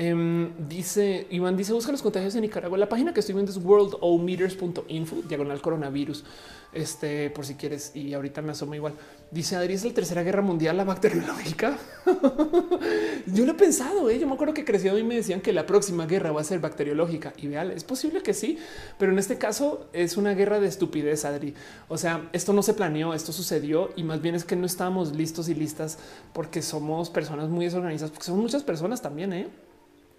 Em, 0.00 0.52
dice 0.68 1.26
Iván, 1.28 1.56
dice 1.56 1.72
busca 1.72 1.90
los 1.90 2.02
contagios 2.02 2.32
en 2.36 2.42
Nicaragua. 2.42 2.78
La 2.78 2.88
página 2.88 3.12
que 3.12 3.18
estoy 3.18 3.34
viendo 3.34 3.50
es 3.50 3.58
worldometers.info, 3.58 5.16
diagonal 5.28 5.60
coronavirus. 5.60 6.24
Este, 6.72 7.30
por 7.30 7.44
si 7.44 7.56
quieres, 7.56 7.90
y 7.96 8.14
ahorita 8.14 8.40
me 8.40 8.52
asomo 8.52 8.76
igual. 8.76 8.94
Dice 9.32 9.56
Adri, 9.56 9.74
es 9.74 9.84
la 9.84 9.92
tercera 9.92 10.22
guerra 10.22 10.40
mundial, 10.40 10.76
la 10.76 10.84
bacteriológica. 10.84 11.76
yo 13.26 13.44
lo 13.44 13.50
he 13.50 13.54
pensado, 13.54 14.08
¿eh? 14.08 14.20
yo 14.20 14.28
me 14.28 14.34
acuerdo 14.34 14.54
que 14.54 14.64
creció 14.64 14.96
y 14.96 15.02
me 15.02 15.16
decían 15.16 15.40
que 15.40 15.52
la 15.52 15.66
próxima 15.66 16.06
guerra 16.06 16.30
va 16.30 16.42
a 16.42 16.44
ser 16.44 16.60
bacteriológica. 16.60 17.32
Y 17.36 17.48
vean, 17.48 17.72
es 17.72 17.82
posible 17.82 18.22
que 18.22 18.34
sí, 18.34 18.56
pero 19.00 19.10
en 19.10 19.18
este 19.18 19.36
caso 19.36 19.88
es 19.92 20.16
una 20.16 20.34
guerra 20.34 20.60
de 20.60 20.68
estupidez, 20.68 21.24
Adri. 21.24 21.54
O 21.88 21.98
sea, 21.98 22.28
esto 22.32 22.52
no 22.52 22.62
se 22.62 22.74
planeó, 22.74 23.14
esto 23.14 23.32
sucedió 23.32 23.90
y 23.96 24.04
más 24.04 24.22
bien 24.22 24.36
es 24.36 24.44
que 24.44 24.54
no 24.54 24.66
estábamos 24.66 25.16
listos 25.16 25.48
y 25.48 25.54
listas 25.54 25.98
porque 26.32 26.62
somos 26.62 27.10
personas 27.10 27.48
muy 27.48 27.64
desorganizadas, 27.64 28.12
porque 28.12 28.26
son 28.26 28.38
muchas 28.38 28.62
personas 28.62 29.02
también, 29.02 29.32
¿eh? 29.32 29.48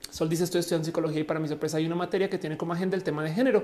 Sol 0.10 0.30
dice 0.30 0.44
estoy 0.44 0.60
estudiando 0.60 0.86
psicología 0.86 1.22
y 1.22 1.24
para 1.24 1.40
mi 1.40 1.48
sorpresa 1.48 1.78
hay 1.78 1.86
una 1.86 1.96
materia 1.96 2.30
que 2.30 2.38
tiene 2.38 2.58
como 2.58 2.74
agenda 2.74 2.96
el 2.96 3.04
tema 3.04 3.24
de 3.24 3.32
género. 3.32 3.64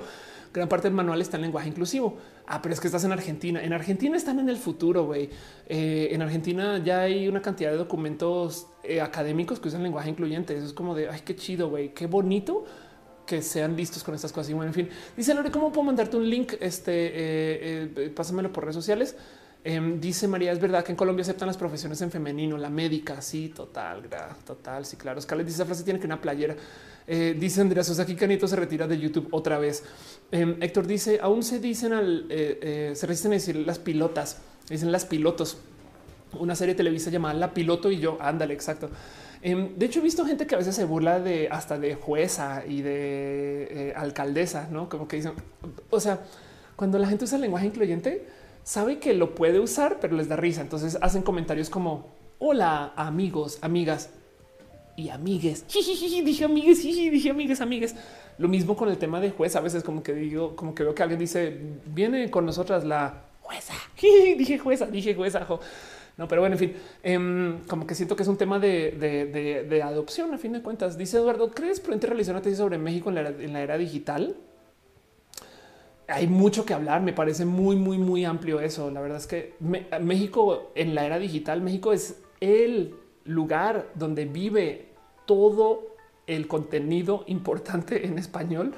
Gran 0.54 0.68
parte 0.70 0.88
del 0.88 0.96
manual 0.96 1.22
está 1.22 1.38
en 1.38 1.44
lenguaje 1.44 1.70
inclusivo. 1.70 2.18
Ah, 2.48 2.62
pero 2.62 2.74
es 2.74 2.80
que 2.80 2.88
estás 2.88 3.04
en 3.04 3.12
Argentina. 3.12 3.64
En 3.64 3.74
Argentina 3.74 4.16
están 4.16 4.40
en 4.40 4.50
el 4.50 4.58
futuro, 4.58 5.06
güey. 5.06 5.30
Eh, 5.68 6.10
en 6.12 6.22
Argentina 6.22 6.78
ya 6.84 7.02
hay 7.02 7.28
una 7.28 7.42
cantidad 7.42 7.72
de 7.72 7.78
documentos 7.78 8.68
eh, 8.84 9.02
académicos 9.02 9.60
que 9.60 9.68
usan 9.68 9.84
lenguaje 9.84 10.10
incluyente. 10.10 10.56
Eso 10.56 10.68
es 10.68 10.74
como 10.74 10.96
de 10.96 11.10
ay, 11.10 11.22
qué 11.26 11.36
chido, 11.36 11.70
güey, 11.70 11.94
qué 11.94 12.08
bonito 12.08 12.66
que 13.26 13.42
sean 13.42 13.76
listos 13.76 14.04
con 14.04 14.14
estas 14.14 14.32
cosas. 14.32 14.52
Y 14.52 14.54
bueno, 14.54 14.70
en 14.70 14.74
fin, 14.74 14.90
dice 15.18 15.34
Lore, 15.34 15.52
¿cómo 15.52 15.72
puedo 15.72 15.86
mandarte 15.86 16.16
un 16.16 16.30
link? 16.30 16.54
Este 16.60 16.92
eh, 16.94 18.14
pásamelo 18.16 18.54
por 18.54 18.64
redes 18.64 18.76
sociales. 18.76 19.16
Em, 19.68 20.00
dice 20.00 20.28
María, 20.28 20.52
es 20.52 20.60
verdad 20.60 20.84
que 20.84 20.92
en 20.92 20.96
Colombia 20.96 21.24
aceptan 21.24 21.48
las 21.48 21.58
profesiones 21.58 22.00
en 22.04 22.12
femenino, 22.12 22.56
la 22.56 22.70
médica, 22.70 23.20
sí, 23.20 23.50
total, 23.50 24.04
total, 24.46 24.86
sí, 24.86 24.96
claro. 24.96 25.20
Scarlett 25.20 25.48
dice 25.48 25.56
esa 25.56 25.66
frase 25.66 25.84
tiene 25.84 26.00
que 26.00 26.06
una 26.06 26.22
playera. 26.22 26.56
Eh, 27.08 27.36
dice 27.36 27.62
Andrea 27.62 27.84
Sosa, 27.84 28.04
aquí 28.04 28.14
Canito 28.16 28.48
se 28.48 28.56
retira 28.56 28.86
de 28.86 29.00
YouTube 29.00 29.28
otra 29.32 29.58
vez. 29.58 29.84
Em, 30.30 30.56
Héctor 30.62 30.86
dice, 30.86 31.18
aún 31.20 31.42
se 31.42 31.58
dicen 31.58 31.94
al, 31.94 32.28
eh, 32.30 32.60
eh, 32.62 32.92
se 32.96 33.08
resisten 33.08 33.32
a 33.32 33.36
decir 33.36 33.56
las 33.56 33.80
pilotas, 33.80 34.38
dicen 34.70 34.92
las 34.92 35.04
pilotos. 35.06 35.58
Una 36.40 36.56
serie 36.56 36.76
de 36.76 36.78
televisa 36.78 37.10
llamada 37.10 37.34
La 37.34 37.52
Piloto 37.52 37.90
y 37.90 37.98
yo, 37.98 38.20
ándale, 38.22 38.54
exacto. 38.54 38.92
Em, 39.42 39.76
de 39.76 39.88
hecho, 39.88 40.00
he 40.00 40.04
visto 40.04 40.28
gente 40.28 40.46
que 40.46 40.54
a 40.54 40.60
veces 40.60 40.76
se 40.76 40.86
burla 40.86 41.20
de 41.20 41.48
hasta 41.50 41.80
de 41.80 41.96
jueza 41.96 42.64
y 42.68 42.84
de 42.84 43.94
alcaldesa, 43.96 44.68
no 44.70 44.90
como 44.90 45.08
que 45.08 45.16
dicen, 45.16 45.34
o 45.90 46.00
sea, 46.00 46.20
cuando 46.76 47.00
la 47.00 47.08
gente 47.08 47.24
usa 47.26 47.38
el 47.38 47.42
lenguaje 47.42 47.66
incluyente, 47.66 48.28
sabe 48.66 49.00
que 49.00 49.14
lo 49.14 49.36
puede 49.36 49.62
usar, 49.62 50.00
pero 50.02 50.18
les 50.18 50.28
da 50.28 50.36
risa. 50.36 50.60
Entonces 50.60 50.98
hacen 51.02 51.22
comentarios 51.22 51.70
como 51.70 52.08
hola 52.40 52.92
amigos, 52.98 53.60
amigas 53.62 54.10
y 54.98 55.10
amigues. 55.10 55.66
Dije 55.74 56.44
amigues, 56.44 56.84
dije 56.84 57.30
amigues, 57.30 57.62
amigues. 57.62 57.96
Lo 58.38 58.50
mismo 58.50 58.76
con 58.76 58.90
el 58.90 58.98
tema 58.98 59.22
de 59.22 59.32
juez. 59.32 59.56
A 59.56 59.62
veces 59.62 59.84
como 59.84 60.04
que 60.04 60.14
digo, 60.14 60.58
como 60.58 60.76
que 60.76 60.84
veo 60.84 60.94
que 60.94 61.04
alguien 61.04 61.20
dice, 61.20 61.58
viene 61.86 62.30
con 62.30 62.46
nosotras 62.46 62.84
la 62.84 63.22
jueza. 63.42 63.74
dije 64.02 64.58
jueza, 64.58 64.88
dije 64.88 65.16
jueza. 65.16 65.48
No, 66.18 66.28
pero 66.28 66.42
bueno, 66.42 66.56
en 66.56 66.60
fin, 66.60 66.74
em, 67.04 67.60
como 67.68 67.86
que 67.86 67.94
siento 67.94 68.16
que 68.16 68.24
es 68.24 68.30
un 68.30 68.38
tema 68.38 68.58
de, 68.58 69.82
adopción 69.84 70.34
a 70.34 70.38
fin 70.38 70.54
de 70.54 70.62
cuentas. 70.62 70.98
Dice 70.98 71.18
Eduardo, 71.18 71.52
¿crees 71.52 71.80
prudente 71.80 72.08
realizar 72.08 72.34
una 72.34 72.42
tesis 72.42 72.58
sobre 72.58 72.78
México 72.78 73.10
en 73.10 73.54
la, 73.54 73.62
era, 73.62 73.78
digital? 73.78 74.36
Hay 76.08 76.28
mucho 76.28 76.66
que 76.66 76.74
hablar, 76.74 77.02
me 77.02 77.14
parece 77.14 77.46
muy, 77.46 77.76
muy, 77.76 77.98
muy 77.98 78.26
amplio 78.26 78.60
eso. 78.60 78.92
La 78.92 79.02
verdad 79.02 79.18
es 79.18 79.28
que 79.28 79.54
México 80.02 80.72
en 80.76 80.94
la 80.94 81.06
era 81.06 81.18
digital, 81.18 81.62
México 81.62 81.94
es 81.94 82.22
el 82.40 82.96
lugar 83.24 83.88
donde 83.96 84.26
vive 84.26 84.90
todo 85.26 85.96
el 86.28 86.48
contenido 86.48 87.24
importante 87.28 88.06
en 88.06 88.18
español 88.18 88.74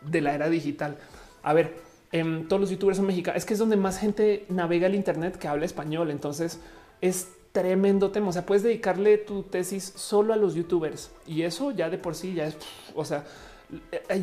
de 0.00 0.20
la 0.20 0.34
era 0.34 0.48
digital. 0.48 0.96
A 1.42 1.52
ver, 1.52 1.76
en 2.12 2.48
todos 2.48 2.60
los 2.60 2.70
youtubers 2.70 2.96
son 2.98 3.06
mexicanos. 3.06 3.38
Es 3.38 3.44
que 3.44 3.54
es 3.54 3.58
donde 3.58 3.76
más 3.76 3.98
gente 3.98 4.44
navega 4.48 4.86
el 4.86 4.94
Internet 4.94 5.36
que 5.36 5.48
habla 5.48 5.64
español. 5.64 6.10
Entonces 6.10 6.60
es 7.00 7.28
tremendo 7.52 8.10
tema. 8.10 8.28
O 8.28 8.32
sea, 8.32 8.44
puedes 8.44 8.62
dedicarle 8.62 9.18
tu 9.18 9.44
tesis 9.44 9.92
solo 9.96 10.32
a 10.32 10.36
los 10.36 10.54
youtubers 10.54 11.10
y 11.26 11.42
eso 11.42 11.70
ya 11.70 11.90
de 11.90 11.98
por 11.98 12.14
sí 12.14 12.34
ya 12.34 12.46
es, 12.46 12.56
o 12.94 13.04
sea, 13.04 13.24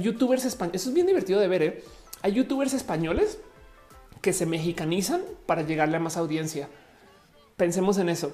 youtubers 0.01 0.45
españoles. 0.45 0.81
Eso 0.81 0.89
es 0.89 0.95
bien 0.95 1.07
divertido 1.07 1.39
de 1.39 1.47
ver. 1.47 1.63
¿eh? 1.63 1.83
Hay 2.21 2.33
youtubers 2.33 2.73
españoles 2.73 3.39
que 4.21 4.33
se 4.33 4.45
mexicanizan 4.45 5.21
para 5.45 5.61
llegarle 5.61 5.97
a 5.97 6.01
más 6.01 6.17
audiencia. 6.17 6.67
Pensemos 7.55 7.97
en 7.97 8.09
eso. 8.09 8.33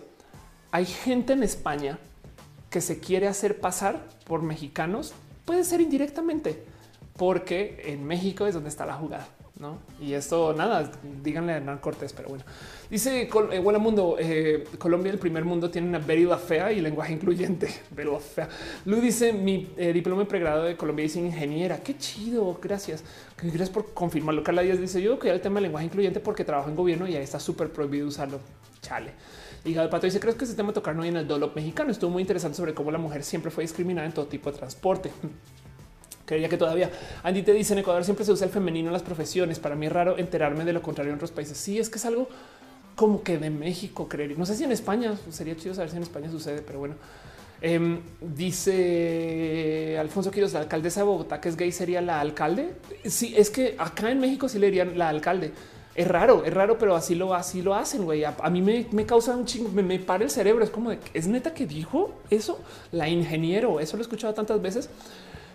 Hay 0.72 0.86
gente 0.86 1.34
en 1.34 1.44
España 1.44 2.00
que 2.70 2.82
se 2.82 3.00
quiere 3.00 3.28
hacer 3.28 3.60
pasar 3.60 4.04
por 4.26 4.42
mexicanos, 4.42 5.14
puede 5.46 5.64
ser 5.64 5.82
indirectamente, 5.82 6.66
porque 7.16 7.84
en 7.86 8.06
México 8.06 8.48
es 8.48 8.54
donde 8.54 8.70
está 8.70 8.86
la 8.86 8.96
jugada. 8.96 9.28
¿No? 9.60 9.80
Y 10.02 10.14
esto 10.14 10.54
nada, 10.54 10.92
díganle 11.24 11.54
a 11.54 11.58
Hernán 11.58 11.78
Cortés, 11.78 12.12
pero 12.14 12.30
bueno. 12.30 12.44
Dice 12.90 13.22
eh, 13.24 13.60
Buena 13.60 13.80
Mundo, 13.80 14.18
eh, 14.20 14.66
Colombia, 14.78 15.12
el 15.12 15.20
primer 15.20 15.46
mundo, 15.46 15.70
tiene 15.70 15.88
una 15.88 16.00
verida 16.00 16.38
fea 16.38 16.72
y 16.72 16.82
lenguaje 16.82 17.14
incluyente. 17.14 17.70
Verida 17.92 18.20
fea. 18.20 18.50
Lu 18.86 19.00
dice 19.00 19.32
mi 19.34 19.72
eh, 19.78 19.94
diploma 19.94 20.24
de 20.24 20.28
pregrado 20.28 20.64
de 20.64 20.76
Colombia 20.76 21.04
dice 21.04 21.20
ingeniera. 21.20 21.78
Qué 21.78 21.98
chido. 21.98 22.60
Gracias. 22.62 23.04
Gracias 23.38 23.70
por 23.70 23.94
confirmarlo. 23.94 24.44
Carla 24.44 24.62
Díaz 24.62 24.80
dice 24.80 25.02
yo 25.02 25.18
que 25.20 25.30
el 25.30 25.42
tema 25.42 25.56
del 25.56 25.64
lenguaje 25.64 25.86
incluyente 25.86 26.20
porque 26.20 26.44
trabajo 26.44 26.70
en 26.70 26.76
gobierno 26.76 27.08
y 27.08 27.16
ahí 27.16 27.24
está 27.24 27.40
súper 27.40 27.72
prohibido 27.72 28.08
usarlo. 28.08 28.40
Chale. 28.82 29.14
Hija 29.64 29.82
de 29.82 29.88
Pato 29.88 30.06
dice, 30.06 30.20
creo 30.20 30.38
que 30.38 30.46
ese 30.46 30.54
tema 30.54 30.74
tocar 30.74 30.96
no 30.96 31.04
en 31.04 31.18
el 31.18 31.28
dolop 31.28 31.56
mexicano. 31.56 31.92
Estuvo 31.92 32.12
muy 32.12 32.22
interesante 32.22 32.58
sobre 32.58 32.74
cómo 32.74 32.92
la 32.92 33.00
mujer 33.00 33.24
siempre 33.24 33.50
fue 33.50 33.64
discriminada 33.64 34.06
en 34.06 34.14
todo 34.14 34.28
tipo 34.28 34.52
de 34.52 34.58
transporte. 34.58 35.12
Creía 36.26 36.50
que 36.50 36.58
todavía 36.58 36.90
Andy 37.24 37.44
te 37.44 37.54
dice 37.54 37.74
en 37.74 37.80
Ecuador 37.80 38.04
siempre 38.04 38.26
se 38.26 38.32
usa 38.32 38.48
el 38.48 38.52
femenino 38.52 38.88
en 38.88 38.94
las 38.94 39.04
profesiones. 39.04 39.60
Para 39.60 39.76
mí 39.76 39.86
es 39.86 39.92
raro 39.92 40.18
enterarme 40.18 40.66
de 40.66 40.74
lo 40.74 40.82
contrario 40.82 41.12
en 41.12 41.16
otros 41.16 41.32
países. 41.32 41.58
Sí, 41.58 41.80
es 41.80 41.90
que 41.90 41.98
es 41.98 42.06
algo 42.06 42.28
como 42.96 43.24
que 43.24 43.38
de 43.38 43.50
México 43.50 44.08
creer. 44.08 44.38
No 44.38 44.46
sé 44.46 44.56
si 44.56 44.64
en 44.64 44.72
España 44.72 45.16
sería 45.30 45.56
chido 45.56 45.76
saber 45.76 45.90
si 45.90 45.98
en 45.98 46.04
España 46.04 46.32
sucede, 46.32 46.62
pero 46.62 46.80
bueno. 46.80 46.96
Em, 47.62 48.02
dice 48.22 49.98
Alfonso 50.00 50.30
Quiroz, 50.30 50.54
la 50.54 50.60
alcaldesa 50.60 51.00
de 51.02 51.06
Bogotá, 51.06 51.40
que 51.40 51.50
es 51.50 51.56
gay, 51.56 51.72
sería 51.72 52.02
la 52.02 52.20
alcalde. 52.20 52.74
Sí, 53.06 53.34
es 53.38 53.50
que 53.50 53.76
acá 53.78 54.12
en 54.12 54.20
México 54.20 54.50
sí 54.50 54.60
le 54.60 54.68
dirían 54.68 54.98
la 54.98 55.10
alcalde. 55.10 55.52
Es 55.96 56.08
raro, 56.08 56.44
es 56.44 56.54
raro, 56.54 56.78
pero 56.78 56.96
así 56.96 57.16
lo, 57.16 57.34
así 57.34 57.62
lo 57.62 57.74
hacen, 57.74 58.04
güey. 58.04 58.26
A, 58.26 58.50
mí 58.50 58.62
me, 58.62 59.06
causa 59.06 59.36
un 59.36 59.46
chingo, 59.46 59.70
me, 59.70 59.82
me, 59.82 59.98
para 60.00 60.26
el 60.26 60.30
cerebro. 60.30 60.64
Es 60.64 60.70
como 60.70 60.90
de, 60.90 61.00
es 61.14 61.28
neta 61.28 61.54
que 61.54 61.66
dijo 61.66 62.14
eso 62.30 62.60
la 62.92 63.08
ingeniero. 63.08 63.80
Eso 63.80 63.96
lo 63.96 64.02
he 64.02 64.06
escuchado 64.06 64.34
tantas 64.34 64.62
veces, 64.62 64.90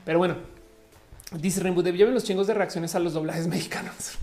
pero 0.04 0.18
bueno, 0.18 0.36
dice 1.32 1.60
Rainbow 1.60 1.82
de 1.82 1.92
los 1.92 2.24
chingos 2.24 2.46
de 2.46 2.54
reacciones 2.54 2.94
a 2.94 2.98
los 2.98 3.12
doblajes 3.12 3.46
mexicanos. 3.48 4.18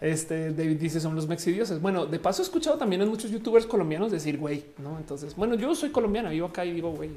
Este 0.00 0.52
David 0.52 0.78
dice 0.78 0.98
son 0.98 1.14
los 1.14 1.28
mexidioses. 1.28 1.80
Bueno, 1.80 2.06
de 2.06 2.18
paso 2.18 2.42
he 2.42 2.44
escuchado 2.44 2.76
también 2.76 3.02
a 3.02 3.06
muchos 3.06 3.30
youtubers 3.30 3.66
colombianos 3.66 4.10
decir 4.10 4.36
güey, 4.36 4.64
no? 4.78 4.98
Entonces, 4.98 5.36
bueno, 5.36 5.54
yo 5.54 5.74
soy 5.76 5.90
colombiana, 5.90 6.30
vivo 6.30 6.48
acá 6.48 6.64
y 6.64 6.72
digo 6.72 6.90
güey, 6.90 7.10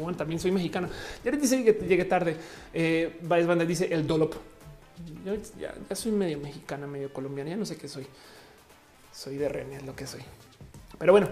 o 0.00 0.12
también 0.12 0.38
soy 0.38 0.52
mexicana. 0.52 0.88
Ya 1.24 1.32
les 1.32 1.40
dice 1.40 1.64
que 1.64 1.72
llegué 1.84 2.04
tarde. 2.04 2.36
Eh, 2.72 3.18
Banda 3.22 3.64
dice 3.64 3.92
el 3.92 4.06
dolop. 4.06 4.34
Yo 5.24 5.34
ya, 5.58 5.96
soy 5.96 6.12
medio 6.12 6.38
mexicana, 6.38 6.86
medio 6.86 7.12
colombiana, 7.12 7.50
ya 7.50 7.56
no 7.56 7.66
sé 7.66 7.76
qué 7.76 7.88
soy. 7.88 8.06
Soy 9.12 9.36
de 9.36 9.48
René, 9.48 9.76
es 9.76 9.82
lo 9.84 9.96
que 9.96 10.06
soy. 10.06 10.22
Pero 10.98 11.12
bueno, 11.12 11.28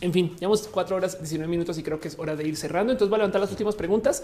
en 0.00 0.12
fin, 0.12 0.36
llevamos 0.38 0.68
cuatro 0.68 0.96
horas, 0.96 1.18
19 1.18 1.50
minutos 1.50 1.76
y 1.78 1.82
creo 1.82 1.98
que 1.98 2.08
es 2.08 2.18
hora 2.18 2.36
de 2.36 2.46
ir 2.46 2.56
cerrando. 2.56 2.92
Entonces 2.92 3.10
voy 3.10 3.16
a 3.16 3.18
levantar 3.18 3.40
las 3.40 3.50
últimas 3.50 3.74
preguntas 3.74 4.22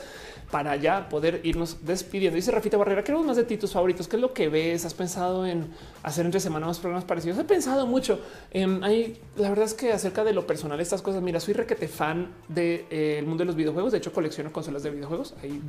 para 0.50 0.76
ya 0.76 1.08
poder 1.08 1.40
irnos 1.42 1.78
despidiendo. 1.84 2.36
Dice 2.36 2.52
Rafita 2.52 2.76
Barrera, 2.76 3.02
queremos 3.02 3.26
más 3.26 3.36
de 3.36 3.44
ti 3.44 3.56
tus 3.56 3.72
favoritos. 3.72 4.06
¿Qué 4.06 4.16
es 4.16 4.22
lo 4.22 4.32
que 4.32 4.48
ves? 4.48 4.84
¿Has 4.84 4.94
pensado 4.94 5.46
en 5.46 5.68
hacer 6.02 6.26
entre 6.26 6.40
semana 6.40 6.66
más 6.66 6.78
programas 6.78 7.04
parecidos? 7.04 7.38
He 7.38 7.44
pensado 7.44 7.86
mucho. 7.86 8.20
en 8.52 8.84
hay, 8.84 9.20
la 9.36 9.48
verdad 9.48 9.64
es 9.64 9.74
que 9.74 9.92
acerca 9.92 10.22
de 10.22 10.32
lo 10.32 10.46
personal, 10.46 10.80
estas 10.80 11.02
cosas, 11.02 11.22
mira, 11.22 11.40
soy 11.40 11.54
requete 11.54 11.88
fan 11.88 12.28
del 12.48 12.86
de, 12.88 13.18
eh, 13.18 13.22
mundo 13.22 13.42
de 13.42 13.46
los 13.46 13.56
videojuegos. 13.56 13.92
De 13.92 13.98
hecho, 13.98 14.12
colecciono 14.12 14.52
consolas 14.52 14.84
de 14.84 14.90
videojuegos. 14.90 15.34
Ahí, 15.42 15.60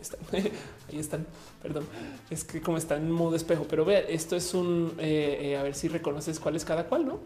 están, 0.00 0.20
ahí 0.32 0.98
están. 0.98 1.26
Perdón, 1.62 1.84
es 2.28 2.44
que 2.44 2.60
como 2.60 2.76
está 2.76 2.96
en 2.96 3.10
modo 3.10 3.34
espejo, 3.34 3.66
pero 3.68 3.84
ve, 3.84 4.06
esto 4.08 4.36
es 4.36 4.52
un 4.52 4.92
eh, 4.98 5.38
eh, 5.40 5.56
a 5.56 5.62
ver 5.62 5.74
si 5.74 5.88
reconoces 5.88 6.38
cuál 6.38 6.56
es 6.56 6.64
cada 6.64 6.84
cual, 6.84 7.06
no? 7.06 7.20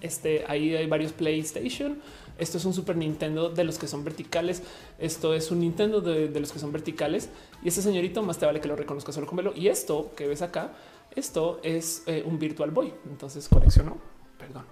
Este 0.00 0.44
ahí 0.48 0.74
hay 0.74 0.86
varios 0.86 1.12
PlayStation. 1.12 1.98
Esto 2.38 2.58
es 2.58 2.64
un 2.64 2.72
Super 2.72 2.96
Nintendo 2.96 3.50
de 3.50 3.64
los 3.64 3.78
que 3.78 3.88
son 3.88 4.04
verticales. 4.04 4.62
Esto 4.98 5.34
es 5.34 5.50
un 5.50 5.60
Nintendo 5.60 6.00
de, 6.00 6.28
los 6.40 6.52
que 6.52 6.58
son 6.58 6.72
verticales. 6.72 7.30
Y 7.62 7.68
este 7.68 7.82
señorito 7.82 8.22
más 8.22 8.38
te 8.38 8.46
vale 8.46 8.60
que 8.60 8.68
lo 8.68 8.76
reconozca 8.76 9.12
solo 9.12 9.26
con 9.26 9.36
verlo. 9.36 9.52
Y 9.56 9.68
esto 9.68 10.12
que 10.16 10.26
ves 10.26 10.42
acá, 10.42 10.72
esto 11.16 11.60
es 11.62 12.04
eh, 12.06 12.22
un 12.24 12.38
Virtual 12.38 12.70
Boy. 12.70 12.92
Entonces 13.10 13.48
colecciono, 13.48 13.96
perdón, 14.38 14.64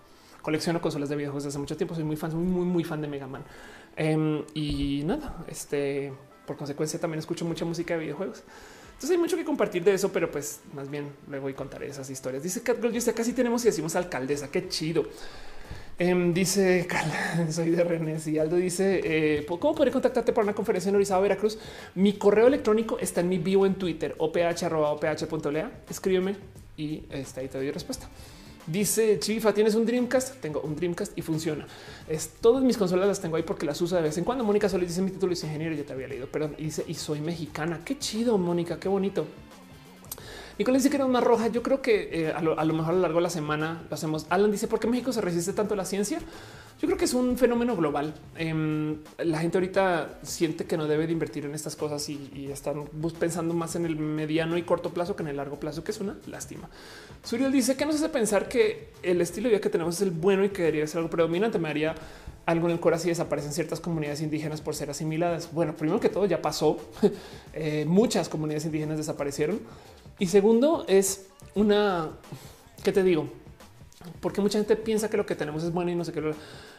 colecciono 0.42 0.80
consolas 0.80 1.08
de 1.08 1.16
videojuegos 1.16 1.44
desde 1.44 1.54
hace 1.54 1.58
mucho 1.58 1.76
tiempo. 1.76 1.94
Soy 1.94 2.04
muy 2.04 2.16
fan, 2.16 2.34
muy, 2.36 2.46
muy, 2.46 2.64
muy 2.64 2.84
fan 2.84 3.00
de 3.00 3.08
Mega 3.08 3.26
Man. 3.26 3.44
Em, 3.96 4.44
y 4.54 5.02
nada, 5.04 5.44
este 5.48 6.12
por 6.46 6.56
consecuencia 6.56 7.00
también 7.00 7.18
escucho 7.18 7.44
mucha 7.44 7.64
música 7.64 7.94
de 7.94 8.00
videojuegos. 8.00 8.44
Entonces 8.96 9.10
hay 9.10 9.18
mucho 9.18 9.36
que 9.36 9.44
compartir 9.44 9.84
de 9.84 9.92
eso, 9.92 10.10
pero 10.10 10.30
pues 10.30 10.60
más 10.72 10.90
bien 10.90 11.10
luego 11.28 11.50
y 11.50 11.52
contaré 11.52 11.86
esas 11.86 12.08
historias. 12.08 12.42
Dice 12.42 12.62
Catgirl, 12.62 12.90
dice 12.90 13.12
casi 13.12 13.34
tenemos 13.34 13.62
y 13.64 13.66
decimos 13.66 13.94
alcaldesa. 13.94 14.50
Qué 14.50 14.70
chido. 14.70 15.04
Em, 15.98 16.32
dice 16.32 16.88
soy 17.50 17.70
de 17.72 17.84
René 17.84 18.16
y 18.24 18.38
Aldo 18.38 18.56
dice 18.56 19.00
eh, 19.02 19.46
cómo 19.46 19.74
podré 19.74 19.90
contactarte 19.90 20.32
para 20.32 20.44
una 20.44 20.54
conferencia 20.54 20.88
en 20.88 20.96
Orizaba, 20.96 21.20
Veracruz. 21.20 21.58
Mi 21.94 22.14
correo 22.14 22.46
electrónico 22.46 22.98
está 22.98 23.20
en 23.20 23.28
mi 23.28 23.36
bio 23.36 23.66
en 23.66 23.74
Twitter 23.74 24.14
oph.oph.lea. 24.16 25.70
Escríbeme 25.90 26.36
y 26.78 27.04
está 27.10 27.42
ahí 27.42 27.48
te 27.48 27.58
doy 27.58 27.70
respuesta. 27.70 28.08
Dice 28.66 29.20
Chifa, 29.20 29.54
¿tienes 29.54 29.76
un 29.76 29.86
Dreamcast? 29.86 30.40
Tengo 30.40 30.60
un 30.60 30.74
Dreamcast 30.74 31.16
y 31.16 31.22
funciona. 31.22 31.66
Es, 32.08 32.30
todas 32.40 32.64
mis 32.64 32.76
consolas 32.76 33.06
las 33.06 33.20
tengo 33.20 33.36
ahí 33.36 33.44
porque 33.44 33.64
las 33.64 33.80
uso 33.80 33.94
de 33.94 34.02
vez 34.02 34.18
en 34.18 34.24
cuando. 34.24 34.42
Mónica 34.42 34.68
Solís 34.68 34.88
dice 34.88 35.02
mi 35.02 35.12
título 35.12 35.32
es 35.32 35.44
ingeniero, 35.44 35.74
ya 35.76 35.84
te 35.84 35.92
había 35.92 36.08
leído, 36.08 36.26
perdón. 36.26 36.56
Y 36.58 36.64
dice, 36.64 36.84
y 36.88 36.94
soy 36.94 37.20
mexicana. 37.20 37.80
Qué 37.84 37.96
chido, 37.96 38.36
Mónica, 38.38 38.80
qué 38.80 38.88
bonito. 38.88 39.24
Nicolás 40.58 40.82
dice 40.82 40.90
que 40.90 40.96
era 40.96 41.04
una 41.04 41.20
roja. 41.20 41.48
Yo 41.48 41.62
creo 41.62 41.82
que 41.82 42.08
eh, 42.12 42.32
a, 42.32 42.40
lo, 42.40 42.54
mejor 42.72 42.92
a 42.92 42.96
lo 42.96 43.02
largo 43.02 43.18
de 43.18 43.22
la 43.22 43.30
semana 43.30 43.82
lo 43.88 43.94
hacemos. 43.94 44.26
Alan 44.30 44.50
dice, 44.50 44.68
¿por 44.68 44.80
qué 44.80 44.86
México 44.86 45.12
se 45.12 45.20
resiste 45.20 45.52
tanto 45.52 45.74
a 45.74 45.76
la 45.76 45.84
ciencia? 45.84 46.18
Yo 46.80 46.86
creo 46.88 46.98
que 46.98 47.06
es 47.06 47.14
un 47.14 47.38
fenómeno 47.38 47.76
global. 47.76 48.14
Em, 48.36 48.98
la 49.18 49.38
gente 49.38 49.58
ahorita 49.58 50.18
siente 50.22 50.66
que 50.66 50.76
no 50.76 50.86
debe 50.86 51.06
de 51.06 51.12
invertir 51.12 51.44
en 51.46 51.54
estas 51.54 51.74
cosas 51.76 52.08
y, 52.08 52.50
están 52.52 52.84
pensando 53.18 53.54
más 53.54 53.76
en 53.76 53.86
el 53.86 53.96
mediano 53.96 54.56
y 54.56 54.62
corto 54.62 54.90
plazo 54.90 55.16
que 55.16 55.22
en 55.22 55.28
el 55.28 55.36
largo 55.36 55.58
plazo, 55.58 55.84
que 55.84 55.90
es 55.90 56.00
una 56.00 56.16
lástima. 56.26 56.68
Suriel 57.22 57.52
dice 57.52 57.76
que 57.76 57.84
nos 57.86 57.96
hace 57.96 58.08
pensar 58.08 58.48
que 58.48 58.92
el 59.02 59.20
estilo 59.20 59.48
de 59.48 59.54
vida 59.54 59.60
que 59.60 59.70
tenemos 59.70 59.96
es 59.96 60.02
el 60.02 60.10
bueno 60.10 60.44
y 60.44 60.50
que 60.50 60.62
debería 60.62 60.86
ser 60.86 60.98
algo 60.98 61.10
predominante. 61.10 61.58
Me 61.58 61.68
haría 61.68 61.94
algo 62.46 62.66
en 62.68 62.74
el 62.74 62.80
corazón 62.80 63.08
y 63.08 63.10
desaparecen 63.10 63.52
ciertas 63.52 63.80
comunidades 63.80 64.20
indígenas 64.20 64.60
por 64.60 64.74
ser 64.74 64.88
asimiladas. 64.90 65.52
Bueno, 65.52 65.74
primero 65.74 65.98
que 65.98 66.08
todo 66.08 66.26
ya 66.26 66.40
pasó. 66.40 66.78
Eh, 67.58 67.86
muchas 67.86 68.28
comunidades 68.28 68.66
indígenas 68.66 68.98
desaparecieron. 68.98 69.60
Y 70.18 70.26
segundo 70.26 70.84
es 70.88 71.28
una, 71.54 72.10
¿qué 72.82 72.92
te 72.92 73.02
digo? 73.02 73.28
porque 74.20 74.40
mucha 74.40 74.58
gente 74.58 74.76
piensa 74.76 75.10
que 75.10 75.16
lo 75.16 75.26
que 75.26 75.34
tenemos 75.34 75.62
es 75.62 75.72
bueno 75.72 75.90
y 75.90 75.94
no 75.94 76.04
sé 76.04 76.12
qué. 76.12 76.34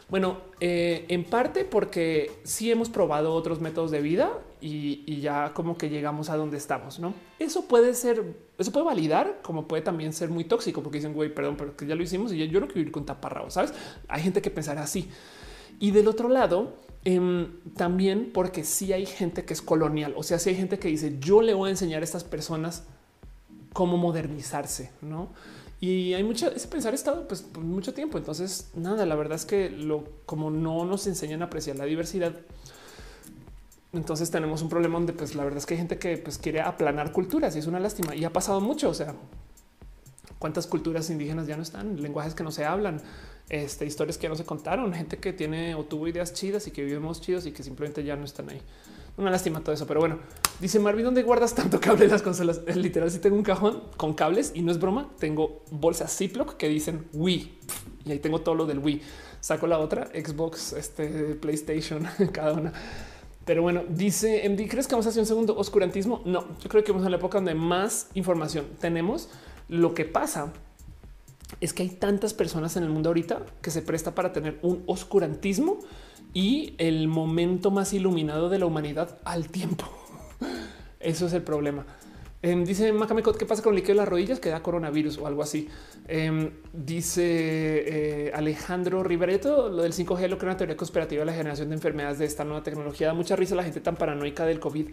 Bueno, 0.08 0.38
eh, 0.60 1.04
en 1.08 1.24
parte 1.24 1.64
porque 1.64 2.32
sí 2.44 2.70
hemos 2.70 2.88
probado 2.88 3.34
otros 3.34 3.60
métodos 3.60 3.90
de 3.90 4.00
vida 4.00 4.32
y, 4.60 5.20
ya 5.20 5.52
como 5.52 5.76
que 5.76 5.90
llegamos 5.90 6.30
a 6.30 6.36
donde 6.36 6.56
estamos, 6.56 6.98
¿no? 6.98 7.12
Eso 7.38 7.66
puede 7.66 7.94
ser, 7.94 8.24
eso 8.56 8.72
puede 8.72 8.86
validar, 8.86 9.40
como 9.42 9.68
puede 9.68 9.82
también 9.82 10.12
ser 10.12 10.30
muy 10.30 10.44
tóxico, 10.44 10.82
porque 10.82 10.98
dicen, 10.98 11.12
güey, 11.12 11.34
perdón, 11.34 11.56
pero 11.56 11.76
que 11.76 11.86
ya 11.86 11.94
lo 11.94 12.02
hicimos 12.02 12.32
y 12.32 12.38
yo 12.38 12.60
no 12.60 12.66
quiero 12.66 12.74
vivir 12.74 12.92
con 12.92 13.04
taparrabos, 13.04 13.54
¿sabes? 13.54 13.74
Hay 14.08 14.22
gente 14.22 14.40
que 14.40 14.50
pensará 14.50 14.82
así. 14.82 15.10
Y 15.78 15.90
del 15.90 16.08
otro 16.08 16.28
lado, 16.28 16.76
em, 17.04 17.60
también 17.76 18.30
porque 18.32 18.64
sí 18.64 18.92
hay 18.92 19.04
gente 19.04 19.44
que 19.44 19.52
es 19.52 19.60
colonial, 19.60 20.14
o 20.16 20.22
sea, 20.22 20.38
sí 20.38 20.50
hay 20.50 20.56
gente 20.56 20.78
que 20.78 20.88
dice, 20.88 21.18
yo 21.20 21.42
le 21.42 21.52
voy 21.52 21.68
a 21.68 21.70
enseñar 21.70 22.00
a 22.00 22.04
estas 22.04 22.24
personas 22.24 22.84
cómo 23.78 23.96
modernizarse, 23.96 24.90
¿no? 25.02 25.28
Y 25.78 26.12
hay 26.14 26.24
mucho 26.24 26.50
ese 26.50 26.66
pensar 26.66 26.94
estado 26.94 27.28
pues 27.28 27.42
por 27.42 27.62
mucho 27.62 27.94
tiempo. 27.94 28.18
Entonces, 28.18 28.72
nada, 28.74 29.06
la 29.06 29.14
verdad 29.14 29.36
es 29.36 29.44
que 29.44 29.70
lo 29.70 30.02
como 30.26 30.50
no 30.50 30.84
nos 30.84 31.06
enseñan 31.06 31.42
a 31.42 31.44
apreciar 31.44 31.76
la 31.76 31.84
diversidad, 31.84 32.32
Entonces 33.92 34.32
tenemos 34.32 34.62
un 34.62 34.68
problema 34.68 34.94
donde 34.94 35.12
pues 35.12 35.36
la 35.36 35.44
verdad 35.44 35.58
es 35.58 35.66
que 35.66 35.74
hay 35.74 35.78
gente 35.78 35.96
que 35.96 36.16
pues, 36.16 36.38
quiere 36.38 36.60
aplanar 36.60 37.12
culturas 37.12 37.54
y 37.54 37.60
es 37.60 37.68
una 37.68 37.78
lástima 37.78 38.16
y 38.16 38.24
ha 38.24 38.32
pasado 38.32 38.60
mucho. 38.60 38.88
O 38.90 38.94
sea, 38.94 39.14
cuántas 40.40 40.66
culturas 40.66 41.08
indígenas 41.08 41.46
ya 41.46 41.56
no 41.56 41.62
están, 41.62 42.02
lenguajes 42.02 42.34
que 42.34 42.42
no 42.42 42.50
se 42.50 42.64
hablan, 42.64 43.00
este, 43.48 43.86
historias 43.86 44.18
que 44.18 44.28
no 44.28 44.34
se 44.34 44.44
contaron, 44.44 44.92
gente 44.92 45.18
que 45.18 45.32
tiene 45.32 45.76
o 45.76 45.84
tuvo 45.84 46.08
ideas 46.08 46.32
chidas 46.32 46.66
y 46.66 46.72
que 46.72 46.82
vivimos 46.82 47.20
chidos 47.20 47.46
y 47.46 47.52
que 47.52 47.62
simplemente 47.62 48.02
ya 48.02 48.16
no 48.16 48.24
están 48.24 48.50
ahí. 48.50 48.60
Una 49.18 49.32
lástima 49.32 49.60
todo 49.60 49.74
eso, 49.74 49.84
pero 49.84 49.98
bueno, 49.98 50.20
dice 50.60 50.78
Marvin, 50.78 51.04
¿dónde 51.04 51.24
guardas 51.24 51.52
tanto 51.52 51.80
cable 51.80 52.04
en 52.04 52.12
las 52.12 52.22
consolas? 52.22 52.60
Literal, 52.76 53.10
si 53.10 53.18
tengo 53.18 53.34
un 53.36 53.42
cajón 53.42 53.82
con 53.96 54.14
cables 54.14 54.52
y 54.54 54.62
no 54.62 54.70
es 54.70 54.78
broma, 54.78 55.10
tengo 55.18 55.64
bolsas 55.72 56.16
Ziploc 56.16 56.56
que 56.56 56.68
dicen 56.68 57.08
Wii 57.12 57.58
y 58.04 58.12
ahí 58.12 58.20
tengo 58.20 58.40
todo 58.42 58.54
lo 58.54 58.64
del 58.64 58.78
Wii. 58.78 59.02
Saco 59.40 59.66
la 59.66 59.80
otra 59.80 60.06
Xbox, 60.14 60.72
este 60.72 61.34
PlayStation, 61.34 62.06
cada 62.32 62.52
una. 62.52 62.72
Pero 63.44 63.62
bueno, 63.62 63.82
dice 63.88 64.48
MD, 64.48 64.68
¿crees 64.68 64.86
que 64.86 64.94
vamos 64.94 65.06
a 65.06 65.08
hacer 65.08 65.20
un 65.20 65.26
segundo 65.26 65.56
oscurantismo? 65.56 66.22
No, 66.24 66.46
yo 66.60 66.68
creo 66.68 66.84
que 66.84 66.92
vamos 66.92 67.04
a 67.04 67.10
la 67.10 67.16
época 67.16 67.38
donde 67.38 67.56
más 67.56 68.10
información 68.14 68.66
tenemos. 68.80 69.30
Lo 69.68 69.94
que 69.94 70.04
pasa 70.04 70.52
es 71.60 71.72
que 71.72 71.82
hay 71.82 71.88
tantas 71.88 72.34
personas 72.34 72.76
en 72.76 72.84
el 72.84 72.90
mundo 72.90 73.08
ahorita 73.08 73.44
que 73.62 73.72
se 73.72 73.82
presta 73.82 74.14
para 74.14 74.32
tener 74.32 74.60
un 74.62 74.84
oscurantismo 74.86 75.80
y 76.34 76.74
el 76.78 77.08
momento 77.08 77.70
más 77.70 77.92
iluminado 77.92 78.48
de 78.48 78.58
la 78.58 78.66
humanidad 78.66 79.18
al 79.24 79.48
tiempo. 79.48 79.86
Eso 81.00 81.26
es 81.26 81.32
el 81.32 81.42
problema. 81.42 81.86
Em, 82.40 82.64
dice 82.64 82.92
Macamecot, 82.92 83.36
¿qué 83.36 83.46
pasa 83.46 83.62
con 83.62 83.72
el 83.72 83.76
líquido 83.76 83.94
de 83.94 84.00
las 84.02 84.08
rodillas? 84.08 84.38
Que 84.38 84.48
da 84.48 84.62
coronavirus 84.62 85.18
o 85.18 85.26
algo 85.26 85.42
así. 85.42 85.68
Em, 86.06 86.50
dice 86.72 87.24
eh, 88.28 88.32
Alejandro 88.32 89.02
Rivereto, 89.02 89.68
lo 89.68 89.82
del 89.82 89.92
5G 89.92 90.28
lo 90.28 90.38
crea 90.38 90.52
una 90.52 90.56
teoría 90.56 90.76
conspirativa 90.76 91.20
de 91.20 91.26
la 91.26 91.32
generación 91.32 91.70
de 91.70 91.74
enfermedades 91.74 92.18
de 92.18 92.26
esta 92.26 92.44
nueva 92.44 92.62
tecnología. 92.62 93.08
Da 93.08 93.14
mucha 93.14 93.34
risa 93.34 93.56
la 93.56 93.64
gente 93.64 93.80
tan 93.80 93.96
paranoica 93.96 94.46
del 94.46 94.60
COVID. 94.60 94.88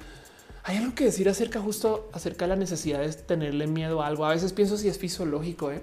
Hay 0.64 0.78
algo 0.78 0.96
que 0.96 1.06
decir 1.06 1.30
acerca 1.30 1.62
justo 1.62 2.10
acerca 2.14 2.46
de 2.46 2.50
la 2.50 2.56
necesidad 2.56 3.02
de 3.02 3.14
tenerle 3.14 3.68
miedo 3.68 4.02
a 4.02 4.08
algo. 4.08 4.26
A 4.26 4.32
veces 4.32 4.52
pienso 4.52 4.78
si 4.78 4.88
es 4.88 4.98
fisiológico, 4.98 5.72
¿eh? 5.72 5.82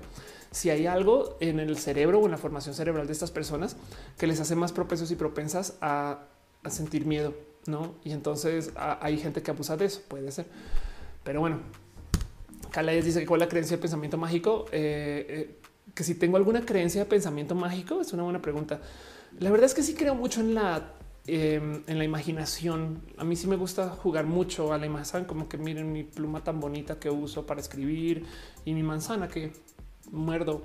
Si 0.52 0.70
hay 0.70 0.86
algo 0.86 1.36
en 1.40 1.58
el 1.58 1.76
cerebro 1.78 2.20
o 2.20 2.26
en 2.26 2.30
la 2.30 2.36
formación 2.36 2.74
cerebral 2.74 3.06
de 3.06 3.12
estas 3.12 3.30
personas 3.30 3.76
que 4.18 4.26
les 4.26 4.38
hace 4.38 4.54
más 4.54 4.70
propensos 4.70 5.10
y 5.10 5.16
propensas 5.16 5.76
a, 5.80 6.28
sentir 6.70 7.06
miedo, 7.06 7.34
¿no? 7.66 7.96
Y 8.04 8.12
entonces 8.12 8.70
hay 8.76 9.18
gente 9.18 9.42
que 9.42 9.50
abusa 9.50 9.76
de 9.76 9.86
eso, 9.86 10.00
puede 10.06 10.30
ser. 10.30 10.46
Pero 11.24 11.40
bueno, 11.40 11.58
Calais 12.70 13.04
dice 13.04 13.18
que 13.18 13.26
cuál 13.26 13.40
es 13.40 13.46
la 13.46 13.50
creencia 13.50 13.76
del 13.76 13.80
pensamiento 13.80 14.16
mágico. 14.16 14.66
Eh, 14.70 15.26
eh, 15.28 15.56
que 15.94 16.04
si 16.04 16.14
tengo 16.14 16.36
alguna 16.36 16.64
creencia 16.64 17.02
de 17.02 17.06
pensamiento 17.06 17.54
mágico 17.54 18.00
es 18.00 18.12
una 18.12 18.22
buena 18.22 18.40
pregunta. 18.40 18.80
La 19.40 19.50
verdad 19.50 19.66
es 19.66 19.74
que 19.74 19.82
sí 19.82 19.94
creo 19.94 20.14
mucho 20.14 20.40
en 20.40 20.54
la 20.54 20.92
em, 21.26 21.82
en 21.86 21.98
la 21.98 22.04
imaginación. 22.04 23.02
A 23.16 23.24
mí 23.24 23.34
sí 23.36 23.46
me 23.46 23.56
gusta 23.56 23.88
jugar 23.90 24.26
mucho 24.26 24.72
a 24.72 24.78
la 24.78 24.86
imagen, 24.86 25.24
como 25.24 25.48
que 25.48 25.58
miren 25.58 25.92
mi 25.92 26.04
pluma 26.04 26.44
tan 26.44 26.60
bonita 26.60 26.98
que 26.98 27.10
uso 27.10 27.44
para 27.44 27.60
escribir 27.60 28.24
y 28.64 28.74
mi 28.74 28.82
manzana 28.82 29.28
que 29.28 29.52
muerdo. 30.12 30.62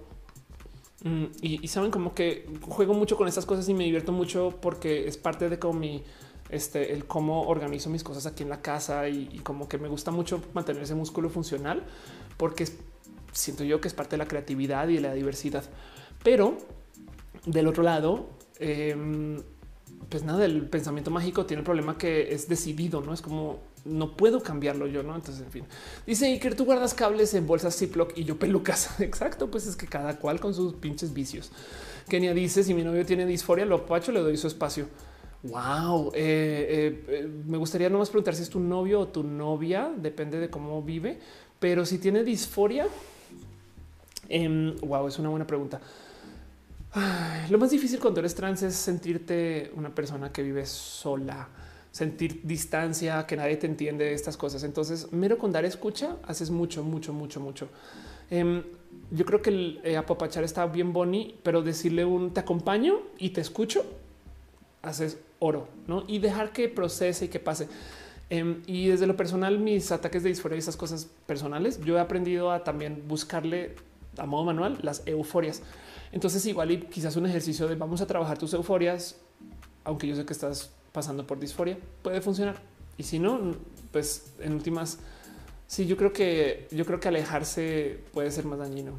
Mm, 1.03 1.26
y, 1.42 1.67
saben 1.67 1.92
como 1.92 2.14
que 2.14 2.48
juego 2.61 2.93
mucho 2.93 3.17
con 3.17 3.27
estas 3.27 3.45
cosas 3.45 3.67
y 3.69 3.74
me 3.74 3.84
divierto 3.84 4.11
mucho 4.11 4.58
porque 4.61 5.08
es 5.08 5.17
parte 5.17 5.48
de 5.50 5.59
como 5.59 5.80
mi 5.80 6.03
este, 6.50 6.93
el 6.93 7.06
cómo 7.06 7.43
organizo 7.43 7.90
mis 7.90 8.03
cosas 8.03 8.26
aquí 8.26 8.43
en 8.43 8.50
la 8.50 8.61
casa 8.61 9.08
y, 9.09 9.40
como 9.43 9.67
que 9.67 9.77
me 9.77 9.88
gusta 9.88 10.11
mucho 10.11 10.42
mantener 10.53 10.84
ese 10.84 10.95
músculo 10.95 11.30
funcional 11.30 11.84
porque 12.38 12.67
siento 13.32 13.64
yo 13.64 13.82
que 13.82 13.88
es 13.88 13.93
parte 13.93 14.11
de 14.11 14.17
la 14.17 14.27
creatividad 14.27 14.88
y 14.88 14.95
de 14.95 15.01
la 15.01 15.14
diversidad. 15.14 15.64
Pero 16.24 16.58
del 17.45 17.67
otro 17.67 17.84
lado, 17.84 18.30
em, 18.59 19.42
pues 20.09 20.24
nada, 20.24 20.45
el 20.45 20.67
pensamiento 20.67 21.11
mágico 21.11 21.45
tiene 21.45 21.59
el 21.59 21.66
problema 21.66 21.98
que 21.98 22.34
es 22.34 22.48
decidido, 22.48 23.01
no 23.01 23.14
es 23.14 23.22
como 23.22 23.59
no 23.88 24.16
puedo 24.16 24.43
cambiarlo 24.43 24.88
yo, 24.88 25.03
no? 25.03 25.16
Entonces, 25.16 25.43
en 25.43 25.51
fin, 25.51 25.64
dice 26.06 26.27
Iker, 26.27 26.56
tú 26.56 26.66
guardas 26.66 26.93
cables 26.93 27.33
en 27.33 27.48
bolsas 27.48 27.77
Ziploc 27.77 28.17
y 28.17 28.24
yo 28.24 28.38
pelucas. 28.38 28.99
Exacto, 28.99 29.49
pues 29.49 29.67
es 29.67 29.75
que 29.75 29.88
cada 29.88 30.17
cual 30.17 30.40
con 30.40 30.53
sus 30.53 30.74
pinches 30.74 31.14
vicios. 31.14 31.51
Kenia 32.07 32.33
dice: 32.33 32.64
Si 32.64 32.74
mi 32.74 32.83
novio 32.83 33.06
tiene 33.06 33.25
disforia, 33.25 33.66
lo 33.66 33.85
pacho, 33.85 34.11
le 34.11 34.19
doy 34.22 34.38
su 34.38 34.48
espacio. 34.48 34.88
Wow, 35.43 36.11
eh, 36.14 36.16
eh, 36.17 37.06
eh, 37.07 37.30
me 37.45 37.57
gustaría 37.57 37.90
nomás 37.90 38.09
preguntar 38.09 38.33
si 38.35 38.41
es 38.41 38.49
tu 38.49 38.59
novio 38.59 39.01
o 39.01 39.07
tu 39.07 39.24
novia, 39.24 39.91
depende 39.95 40.40
de 40.40 40.49
cómo 40.49 40.82
vive, 40.82 41.19
pero 41.59 41.85
si 41.85 41.99
tiene 41.99 42.24
disforia, 42.24 42.85
wow, 42.85 42.91
em, 44.30 44.75
es 45.07 45.19
una 45.19 45.30
buena 45.30 45.45
pregunta. 45.45 45.80
lo 47.49 47.57
más 47.59 47.69
difícil 47.69 47.99
cuando 47.99 48.19
eres 48.19 48.33
trans 48.33 48.64
es 48.64 48.75
sentirte 48.75 49.72
una 49.75 49.93
persona 49.93 50.32
que 50.32 50.41
vive 50.41 50.66
sola, 50.66 51.48
sentir 51.98 52.42
distancia, 52.43 53.26
que 53.26 53.35
nadie 53.35 53.58
te 53.58 53.66
entiende 53.66 54.06
de 54.06 54.14
estas 54.14 54.38
cosas. 54.38 54.64
Entonces, 54.64 55.11
mero 55.11 55.40
con 55.40 55.51
dar 55.51 55.66
escucha, 55.66 56.17
haces 56.27 56.51
mucho, 56.51 56.84
mucho, 56.84 57.11
mucho, 57.11 57.40
mucho. 57.40 57.69
Em, 58.30 58.61
yo 59.09 59.26
creo 59.26 59.42
que 59.42 59.50
el 59.50 59.95
apapachar 59.98 60.43
está 60.43 60.67
bien 60.67 60.93
boni, 60.93 61.34
pero 61.42 61.64
decirle 61.64 62.06
un 62.06 62.35
te 62.35 62.42
acompaño 62.42 63.00
y 63.17 63.32
te 63.32 63.42
escucho, 63.42 63.84
haces 64.84 65.17
oro, 65.40 65.69
¿no? 65.88 66.03
Y 66.08 66.19
dejar 66.19 66.51
que 66.51 66.69
procese 66.69 67.26
y 67.26 67.27
que 67.30 67.40
pase. 67.40 67.67
Em, 68.30 68.61
y 68.67 68.90
desde 68.90 69.08
lo 69.08 69.17
personal, 69.17 69.58
mis 69.58 69.92
ataques 69.92 70.22
de 70.22 70.30
disforia 70.30 70.58
y 70.58 70.59
esas 70.59 70.77
cosas 70.77 71.08
personales, 71.26 71.80
yo 71.84 71.98
he 71.98 72.00
aprendido 72.00 72.51
a 72.51 72.64
también 72.64 73.06
buscarle 73.08 73.74
a 74.19 74.27
modo 74.27 74.45
manual 74.45 74.77
las 74.84 75.01
euforias. 75.08 75.64
Entonces, 76.11 76.45
igual 76.45 76.69
y 76.69 76.77
quizás 76.82 77.16
un 77.16 77.26
ejercicio 77.26 77.67
de 77.67 77.74
vamos 77.74 78.01
a 78.01 78.06
trabajar 78.06 78.38
tus 78.38 78.53
euforias, 78.53 79.16
aunque 79.84 80.06
yo 80.08 80.16
sé 80.16 80.24
que 80.24 80.34
estás 80.34 80.77
pasando 80.98 81.27
por 81.27 81.40
disforia, 81.40 81.77
puede 82.01 82.22
funcionar. 82.22 82.56
Y 82.98 83.03
si 83.03 83.19
no, 83.19 83.53
pues 83.92 84.32
en 84.40 84.53
últimas, 84.53 84.98
sí, 85.67 85.85
yo 85.85 85.95
creo 85.95 86.11
que 86.11 86.67
yo 86.72 86.85
creo 86.88 87.00
que 87.00 87.08
alejarse 87.08 88.00
puede 88.11 88.32
ser 88.32 88.45
más 88.45 88.58
dañino. 88.58 88.93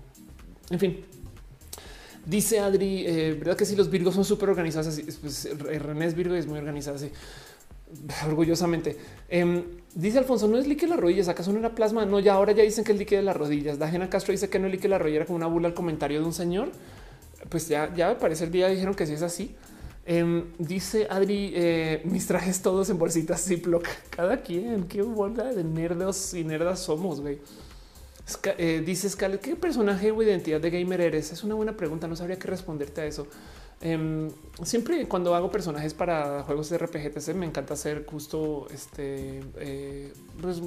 En 0.70 0.78
fin, 0.78 1.04
Dice 2.24 2.60
Adri, 2.60 3.04
eh, 3.04 3.34
verdad 3.38 3.56
que 3.56 3.64
si 3.64 3.74
los 3.74 3.90
Virgos 3.90 4.14
son 4.14 4.24
súper 4.24 4.50
organizados. 4.50 5.00
Pues, 5.20 5.48
René 5.58 6.04
es 6.04 6.14
Virgo 6.14 6.36
y 6.36 6.38
es 6.38 6.46
muy 6.46 6.58
organizado 6.58 6.96
así. 6.96 7.10
Orgullosamente. 8.28 8.96
Em, 9.28 9.64
dice 9.94 10.18
Alfonso, 10.18 10.46
no 10.46 10.58
es 10.58 10.68
líquido 10.68 10.90
las 10.90 11.00
rodillas, 11.00 11.26
acaso 11.28 11.52
no 11.52 11.58
era 11.58 11.74
plasma. 11.74 12.04
No, 12.04 12.20
ya 12.20 12.34
ahora 12.34 12.52
ya 12.52 12.62
dicen 12.62 12.84
que 12.84 12.92
es 12.92 12.98
líquido 12.98 13.22
de 13.22 13.24
las 13.24 13.36
rodillas. 13.36 13.78
Dajena 13.78 14.08
Castro 14.08 14.32
dice 14.32 14.48
que 14.48 14.60
no 14.60 14.68
líquido 14.68 14.90
la 14.90 14.98
rodilla, 14.98 15.16
era 15.16 15.26
como 15.26 15.36
una 15.36 15.46
bula 15.46 15.66
al 15.66 15.74
comentario 15.74 16.20
de 16.20 16.26
un 16.26 16.34
señor. 16.34 16.70
Pues 17.48 17.66
ya, 17.66 17.92
ya 17.96 18.08
me 18.08 18.16
parece 18.16 18.44
el 18.44 18.52
día 18.52 18.68
dijeron 18.68 18.94
que 18.94 19.06
sí 19.06 19.14
es 19.14 19.22
así. 19.22 19.56
Em, 20.10 20.46
dice 20.58 21.06
Adri, 21.10 21.52
eh, 21.54 22.00
mis 22.06 22.26
trajes 22.26 22.62
todos 22.62 22.88
en 22.88 22.98
bolsitas 22.98 23.44
Ziploc. 23.44 23.86
Cada 24.08 24.40
quien, 24.40 24.84
qué 24.88 25.02
bola 25.02 25.52
de 25.52 25.62
nerdos 25.62 26.32
y 26.32 26.44
nerdas 26.44 26.80
somos, 26.80 27.20
güey. 27.20 27.38
Eh, 28.56 28.82
dice 28.86 29.10
Scarlett, 29.10 29.42
¿qué 29.42 29.54
personaje 29.54 30.10
o 30.10 30.22
identidad 30.22 30.62
de 30.62 30.70
gamer 30.70 31.02
eres? 31.02 31.30
Es 31.30 31.44
una 31.44 31.56
buena 31.56 31.76
pregunta, 31.76 32.08
no 32.08 32.16
sabría 32.16 32.38
qué 32.38 32.48
responderte 32.48 33.02
a 33.02 33.04
eso. 33.04 33.26
Em, 33.82 34.30
siempre 34.62 35.06
cuando 35.06 35.34
hago 35.34 35.50
personajes 35.50 35.92
para 35.92 36.42
juegos 36.44 36.70
de 36.70 36.78
RPG, 36.78 37.34
me 37.34 37.44
encanta 37.44 37.74
hacer 37.74 38.06
justo 38.06 38.66
este, 38.72 39.42
eh, 39.58 40.10
pues, 40.40 40.62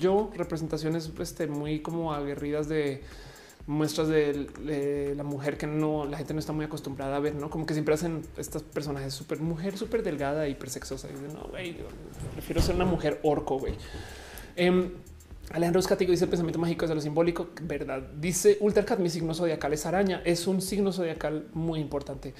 yo 0.00 0.32
representaciones 0.34 1.12
este, 1.20 1.46
muy 1.46 1.80
como 1.80 2.12
aguerridas 2.12 2.68
de 2.68 3.02
muestras 3.70 4.08
de, 4.08 5.14
la 5.16 5.22
mujer 5.22 5.56
que 5.56 5.66
no 5.66 6.04
la 6.04 6.18
gente 6.18 6.34
no 6.34 6.40
está 6.40 6.52
muy 6.52 6.64
acostumbrada 6.64 7.16
a 7.16 7.20
ver, 7.20 7.36
no 7.36 7.50
como 7.50 7.66
que 7.66 7.72
siempre 7.72 7.94
hacen 7.94 8.22
estos 8.36 8.64
personajes 8.64 9.14
súper 9.14 9.38
mujer, 9.38 9.78
súper 9.78 10.02
delgada, 10.02 10.48
hiper 10.48 10.68
sexosa. 10.68 11.08
Y 11.08 11.32
no, 11.32 11.44
güey, 11.50 11.76
prefiero 12.32 12.60
ser 12.60 12.74
una 12.74 12.84
mujer 12.84 13.20
orco, 13.22 13.58
güey. 13.58 13.74
Em, 14.56 14.90
Alejandro 15.52 15.80
Escatigo 15.80 16.10
dice 16.10 16.24
el 16.24 16.30
pensamiento 16.30 16.58
mágico 16.58 16.84
es 16.84 16.88
de 16.88 16.96
lo 16.96 17.00
simbólico, 17.00 17.50
verdad. 17.62 18.02
Dice 18.18 18.58
Ultracat, 18.60 18.98
mi 18.98 19.08
signo 19.08 19.34
zodiacal 19.34 19.72
es 19.72 19.86
araña, 19.86 20.20
es 20.24 20.48
un 20.48 20.60
signo 20.60 20.92
zodiacal 20.92 21.46
muy 21.52 21.78
importante. 21.78 22.34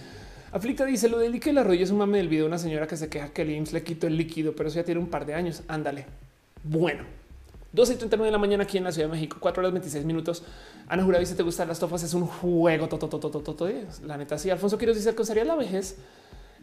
Aflicta 0.50 0.84
dice 0.84 1.08
lo 1.08 1.18
del 1.18 1.30
líquido 1.30 1.62
de 1.62 1.76
la 1.76 1.82
es 1.82 1.92
un 1.92 1.98
mame 1.98 2.18
del 2.18 2.28
video 2.28 2.44
de 2.44 2.48
una 2.48 2.58
señora 2.58 2.88
que 2.88 2.96
se 2.96 3.08
queja 3.08 3.28
que 3.28 3.42
el 3.42 3.50
IMSS 3.50 3.72
le 3.72 3.84
quitó 3.84 4.08
el 4.08 4.16
líquido, 4.16 4.56
pero 4.56 4.68
eso 4.68 4.76
ya 4.76 4.84
tiene 4.84 5.00
un 5.00 5.08
par 5.08 5.26
de 5.26 5.34
años. 5.34 5.62
Ándale. 5.68 6.06
Bueno, 6.64 7.04
12 7.72 7.92
y 7.92 7.96
39 7.96 8.26
de 8.26 8.32
la 8.32 8.38
mañana 8.38 8.64
aquí 8.64 8.78
en 8.78 8.84
la 8.84 8.92
Ciudad 8.92 9.08
de 9.08 9.14
México, 9.14 9.36
4 9.40 9.60
horas 9.60 9.72
26 9.72 10.04
minutos. 10.04 10.42
Ana 10.88 11.04
Jura 11.04 11.18
dice: 11.18 11.34
Te 11.34 11.42
gustan 11.42 11.68
las 11.68 11.78
tofas, 11.78 12.02
es 12.02 12.14
un 12.14 12.26
juego. 12.26 12.88
La 14.04 14.16
neta, 14.16 14.38
sí. 14.38 14.50
Alfonso 14.50 14.76
quiero 14.76 14.92
decir 14.92 15.14
que 15.14 15.24
sería 15.24 15.44
la 15.44 15.54
vejez 15.54 15.96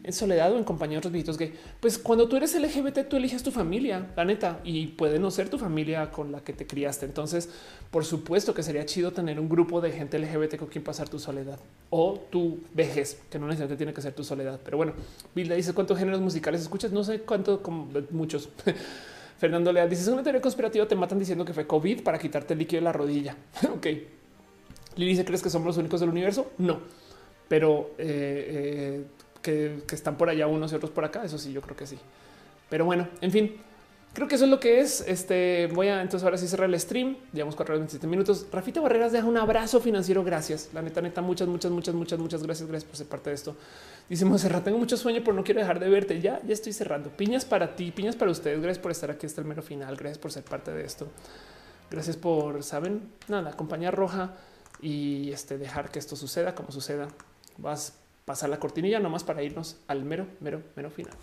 en 0.04 0.12
soledad 0.12 0.52
o 0.52 0.58
en 0.58 0.64
compañía 0.64 0.96
de 0.96 0.98
otros 0.98 1.12
viejitos 1.12 1.38
gay. 1.38 1.52
Pues 1.80 1.98
cuando 1.98 2.28
tú 2.28 2.36
eres 2.36 2.54
LGBT, 2.54 3.08
tú 3.08 3.16
eliges 3.16 3.42
tu 3.42 3.50
familia, 3.50 4.06
la 4.16 4.24
neta, 4.24 4.60
y 4.64 4.88
puede 4.88 5.18
no 5.18 5.30
ser 5.30 5.48
tu 5.48 5.58
familia 5.58 6.10
con 6.10 6.30
la 6.32 6.40
que 6.40 6.52
te 6.52 6.66
criaste. 6.66 7.06
Entonces, 7.06 7.48
por 7.90 8.04
supuesto 8.04 8.54
que 8.54 8.62
sería 8.62 8.84
chido 8.86 9.12
tener 9.12 9.40
un 9.40 9.48
grupo 9.48 9.80
de 9.80 9.92
gente 9.92 10.18
LGBT 10.18 10.56
con 10.56 10.68
quien 10.68 10.84
pasar 10.84 11.08
tu 11.08 11.18
soledad 11.18 11.58
o 11.90 12.18
tu 12.30 12.60
vejez, 12.74 13.20
que 13.30 13.38
no 13.38 13.46
necesariamente 13.46 13.76
tiene 13.76 13.92
que 13.92 14.02
ser 14.02 14.14
tu 14.14 14.24
soledad. 14.24 14.60
Pero 14.64 14.76
bueno, 14.76 14.92
Bilda 15.34 15.54
dice 15.54 15.72
cuántos 15.72 15.98
géneros 15.98 16.20
musicales 16.20 16.60
escuchas. 16.60 16.92
No 16.92 17.02
sé 17.02 17.20
cuánto, 17.20 17.62
como 17.62 17.88
muchos. 18.10 18.48
Fernando 19.38 19.72
Leal 19.72 19.88
dice: 19.88 20.02
es 20.02 20.08
una 20.08 20.22
teoría 20.22 20.40
conspirativa. 20.40 20.86
Te 20.86 20.96
matan 20.96 21.18
diciendo 21.18 21.44
que 21.44 21.52
fue 21.52 21.66
COVID 21.66 22.02
para 22.02 22.18
quitarte 22.18 22.52
el 22.52 22.58
líquido 22.58 22.80
de 22.80 22.84
la 22.84 22.92
rodilla. 22.92 23.36
ok. 23.74 23.86
Lili 24.96 25.10
dice: 25.12 25.24
¿Crees 25.24 25.42
que 25.42 25.50
somos 25.50 25.66
los 25.66 25.76
únicos 25.78 26.00
del 26.00 26.10
universo? 26.10 26.52
No, 26.58 26.80
pero 27.48 27.92
eh, 27.98 29.04
eh, 29.42 29.82
que, 29.86 29.94
están 29.94 30.16
por 30.16 30.28
allá 30.28 30.46
unos 30.46 30.72
y 30.72 30.74
otros 30.74 30.90
por 30.90 31.04
acá. 31.04 31.24
Eso 31.24 31.38
sí, 31.38 31.52
yo 31.52 31.62
creo 31.62 31.76
que 31.76 31.86
sí. 31.86 31.98
Pero 32.68 32.84
bueno, 32.84 33.08
en 33.20 33.30
fin, 33.30 33.56
creo 34.18 34.26
que 34.26 34.34
eso 34.34 34.46
es 34.46 34.50
lo 34.50 34.58
que 34.58 34.80
es. 34.80 35.04
Este 35.06 35.68
voy 35.72 35.86
a 35.86 36.02
entonces 36.02 36.24
ahora 36.24 36.36
sí 36.36 36.48
cerrar 36.48 36.68
el 36.68 36.80
stream. 36.80 37.16
Llevamos 37.32 37.54
4 37.54 37.72
horas 37.72 37.80
27 37.82 38.06
minutos. 38.08 38.48
Rafita 38.50 38.80
Barreras 38.80 39.12
deja 39.12 39.24
un 39.24 39.36
abrazo 39.36 39.80
financiero. 39.80 40.24
Gracias. 40.24 40.70
La 40.72 40.82
neta, 40.82 41.00
neta, 41.00 41.22
muchas, 41.22 41.46
muchas, 41.46 41.70
muchas, 41.70 41.94
muchas, 41.94 42.18
muchas 42.18 42.42
gracias. 42.42 42.68
Gracias 42.68 42.88
por 42.88 42.96
ser 42.96 43.06
parte 43.06 43.30
de 43.30 43.36
esto. 43.36 43.54
Dice 44.08 44.24
Monserrat, 44.24 44.64
tengo 44.64 44.76
mucho 44.76 44.96
sueño, 44.96 45.20
pero 45.20 45.34
no 45.34 45.44
quiero 45.44 45.60
dejar 45.60 45.78
de 45.78 45.88
verte. 45.88 46.20
Ya, 46.20 46.40
ya 46.44 46.52
estoy 46.52 46.72
cerrando. 46.72 47.10
Piñas 47.10 47.44
para 47.44 47.76
ti, 47.76 47.92
piñas 47.92 48.16
para 48.16 48.32
ustedes. 48.32 48.60
Gracias 48.60 48.82
por 48.82 48.90
estar 48.90 49.08
aquí 49.08 49.24
hasta 49.24 49.40
el 49.40 49.46
mero 49.46 49.62
final. 49.62 49.94
Gracias 49.94 50.18
por 50.18 50.32
ser 50.32 50.42
parte 50.42 50.72
de 50.72 50.84
esto. 50.84 51.06
Gracias 51.88 52.16
por, 52.16 52.64
saben, 52.64 53.12
nada, 53.28 53.50
acompañar 53.50 53.94
roja 53.94 54.34
y 54.82 55.30
este, 55.30 55.58
dejar 55.58 55.92
que 55.92 56.00
esto 56.00 56.16
suceda 56.16 56.56
como 56.56 56.72
suceda. 56.72 57.06
Vas 57.56 57.90
a 57.90 58.24
pasar 58.24 58.50
la 58.50 58.58
cortinilla 58.58 58.98
nomás 58.98 59.22
para 59.22 59.44
irnos 59.44 59.76
al 59.86 60.04
mero, 60.04 60.26
mero, 60.40 60.60
mero 60.74 60.90
final. 60.90 61.14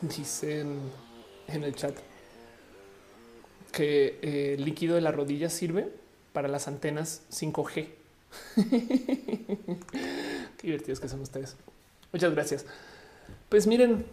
Dicen 0.00 0.80
en 1.48 1.64
el 1.64 1.74
chat 1.74 1.96
que 3.72 4.18
eh, 4.22 4.54
el 4.54 4.64
líquido 4.64 4.94
de 4.94 5.00
la 5.00 5.12
rodilla 5.12 5.50
sirve 5.50 5.88
para 6.32 6.48
las 6.48 6.68
antenas 6.68 7.22
5G. 7.32 7.88
Qué 10.56 10.62
divertidos 10.62 11.00
que 11.00 11.08
son 11.08 11.20
ustedes. 11.20 11.56
Muchas 12.12 12.32
gracias. 12.32 12.66
Pues 13.48 13.66
miren, 13.66 14.06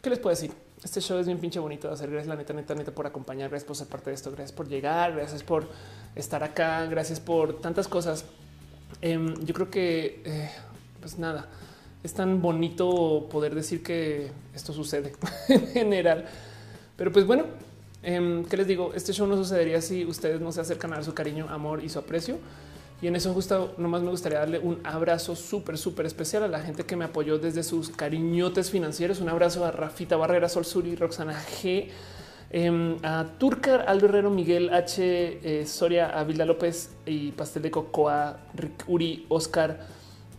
¿qué 0.00 0.10
les 0.10 0.18
puedo 0.18 0.34
decir? 0.34 0.52
Este 0.82 1.00
show 1.00 1.18
es 1.18 1.26
bien 1.26 1.38
pinche 1.38 1.58
bonito 1.60 1.88
de 1.88 1.94
hacer. 1.94 2.10
Gracias, 2.10 2.28
la 2.28 2.36
neta, 2.36 2.52
neta, 2.52 2.74
neta, 2.74 2.92
por 2.92 3.06
acompañar. 3.06 3.50
Gracias 3.50 3.66
por 3.66 3.76
ser 3.76 3.86
parte 3.86 4.10
de 4.10 4.14
esto. 4.14 4.30
Gracias 4.30 4.52
por 4.52 4.68
llegar. 4.68 5.14
Gracias 5.14 5.42
por 5.42 5.68
estar 6.14 6.42
acá. 6.42 6.86
Gracias 6.86 7.20
por 7.20 7.60
tantas 7.60 7.88
cosas. 7.88 8.24
Em, 9.00 9.34
yo 9.44 9.54
creo 9.54 9.70
que, 9.70 10.22
eh, 10.24 10.50
pues 11.00 11.18
nada, 11.18 11.48
es 12.04 12.14
tan 12.14 12.42
bonito 12.42 13.28
poder 13.30 13.54
decir 13.54 13.82
que 13.82 14.30
esto 14.54 14.72
sucede 14.72 15.12
en 15.48 15.66
general. 15.68 16.24
Pero 16.96 17.12
pues 17.12 17.26
bueno, 17.26 17.44
em, 18.02 18.44
¿qué 18.44 18.56
les 18.56 18.66
digo? 18.66 18.92
Este 18.94 19.12
show 19.12 19.26
no 19.26 19.36
sucedería 19.36 19.80
si 19.80 20.04
ustedes 20.04 20.40
no 20.40 20.52
se 20.52 20.60
acercan 20.60 20.92
a 20.94 21.02
su 21.02 21.14
cariño, 21.14 21.46
amor 21.48 21.82
y 21.82 21.88
su 21.88 21.98
aprecio. 21.98 22.38
Y 23.00 23.08
en 23.08 23.16
eso 23.16 23.34
justo 23.34 23.74
nomás 23.78 24.02
me 24.02 24.10
gustaría 24.10 24.38
darle 24.38 24.60
un 24.60 24.80
abrazo 24.84 25.34
súper, 25.34 25.76
súper 25.76 26.06
especial 26.06 26.44
a 26.44 26.48
la 26.48 26.60
gente 26.60 26.84
que 26.84 26.94
me 26.94 27.04
apoyó 27.04 27.38
desde 27.38 27.64
sus 27.64 27.90
cariñotes 27.90 28.70
financieros. 28.70 29.20
Un 29.20 29.28
abrazo 29.28 29.64
a 29.64 29.72
Rafita 29.72 30.16
Barrera, 30.16 30.48
Sol 30.48 30.64
Suri, 30.64 30.94
Roxana 30.94 31.34
G, 31.34 31.88
em, 32.50 32.96
a 33.02 33.26
Turcar, 33.38 33.86
Aldo 33.88 34.06
Herrero, 34.06 34.30
Miguel 34.30 34.72
H, 34.72 35.00
eh, 35.42 35.66
Soria, 35.66 36.16
Avilda 36.16 36.44
López 36.44 36.90
y 37.04 37.32
Pastel 37.32 37.62
de 37.62 37.72
Cocoa, 37.72 38.38
Rick 38.54 38.84
Uri, 38.86 39.26
Oscar, 39.28 39.80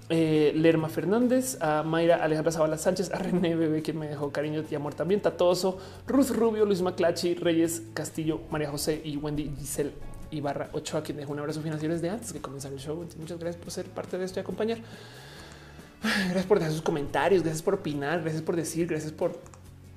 eh, 0.10 0.52
Lerma 0.56 0.90
Fernández, 0.90 1.58
a 1.62 1.84
Mayra 1.84 2.18
Alejandra 2.24 2.52
Zavala 2.52 2.78
Sánchez, 2.78 3.12
a 3.12 3.20
René 3.20 3.56
Bebé, 3.56 3.82
que 3.82 3.94
me 3.94 4.08
dejó 4.08 4.32
cariño 4.32 4.64
y 4.70 4.76
amor 4.76 4.94
también, 4.94 5.22
Tatoso, 5.22 5.78
Ruth 6.08 6.30
Rubio, 6.32 6.66
Luis 6.66 6.82
Maclachi, 6.82 7.36
Reyes 7.36 7.84
Castillo, 7.94 8.42
María 8.50 8.70
José 8.70 9.02
y 9.04 9.18
Wendy 9.18 9.52
Giselle 9.58 9.94
y 10.30 10.42
barra 10.42 10.70
8 10.74 10.98
a 10.98 11.04
quien 11.04 11.18
dejó 11.18 11.32
un 11.32 11.40
abrazo 11.40 11.62
financiero 11.62 11.94
desde 11.94 12.10
antes 12.10 12.34
de 12.34 12.42
comenzar 12.42 12.74
el 12.74 12.80
show. 12.80 13.06
Muchas 13.18 13.38
gracias 13.40 13.64
por 13.64 13.72
ser 13.72 13.86
parte 13.86 14.18
de 14.18 14.26
esto 14.26 14.40
y 14.40 14.42
acompañar. 14.42 14.80
Gracias 16.02 16.46
por 16.46 16.60
dejar 16.60 16.74
sus 16.74 16.82
comentarios, 16.82 17.44
gracias 17.44 17.62
por 17.62 17.76
opinar, 17.76 18.22
gracias 18.22 18.42
por 18.42 18.56
decir, 18.56 18.88
gracias 18.88 19.14
por 19.14 19.40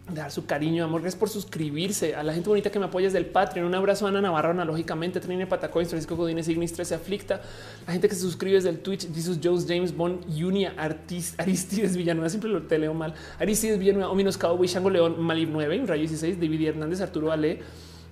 dar 0.09 0.31
su 0.31 0.47
cariño, 0.47 0.85
amor, 0.85 1.01
gracias 1.01 1.19
por 1.19 1.29
suscribirse 1.29 2.15
a 2.15 2.23
la 2.23 2.33
gente 2.33 2.49
bonita 2.49 2.71
que 2.71 2.79
me 2.79 2.85
apoya 2.85 3.07
desde 3.07 3.19
el 3.19 3.27
Patreon. 3.27 3.67
Un 3.67 3.75
abrazo 3.75 4.07
a 4.07 4.11
Ana 4.11 4.21
Navarro, 4.21 4.51
analógicamente, 4.51 5.19
Trine 5.19 5.47
Patacoins, 5.47 5.89
Francisco 5.89 6.15
Godínez, 6.15 6.49
Ignis 6.49 6.73
13 6.73 6.95
Aflicta, 6.95 7.41
la 7.87 7.93
gente 7.93 8.09
que 8.09 8.15
se 8.15 8.21
suscribe 8.21 8.55
desde 8.55 8.69
el 8.69 8.79
Twitch, 8.79 9.13
Jesus 9.13 9.41
Jones, 9.43 9.67
James 9.69 9.97
Bond, 9.97 10.25
Junia, 10.39 10.75
Artist, 10.77 11.39
Aristides 11.41 11.97
Villanueva, 11.97 12.29
siempre 12.29 12.51
lo 12.51 12.63
te 12.63 12.79
leo 12.79 12.95
mal, 12.95 13.15
Aristides 13.39 13.79
Villanueva, 13.79 14.11
Ominos 14.11 14.39
Cowboy, 14.39 14.69
Shango 14.69 14.91
León, 14.91 15.21
Malib 15.21 15.49
9, 15.51 15.83
Rayo 15.87 16.03
16, 16.03 16.41
David 16.41 16.69
Hernández, 16.69 17.01
Arturo 17.01 17.33
Ale, 17.33 17.61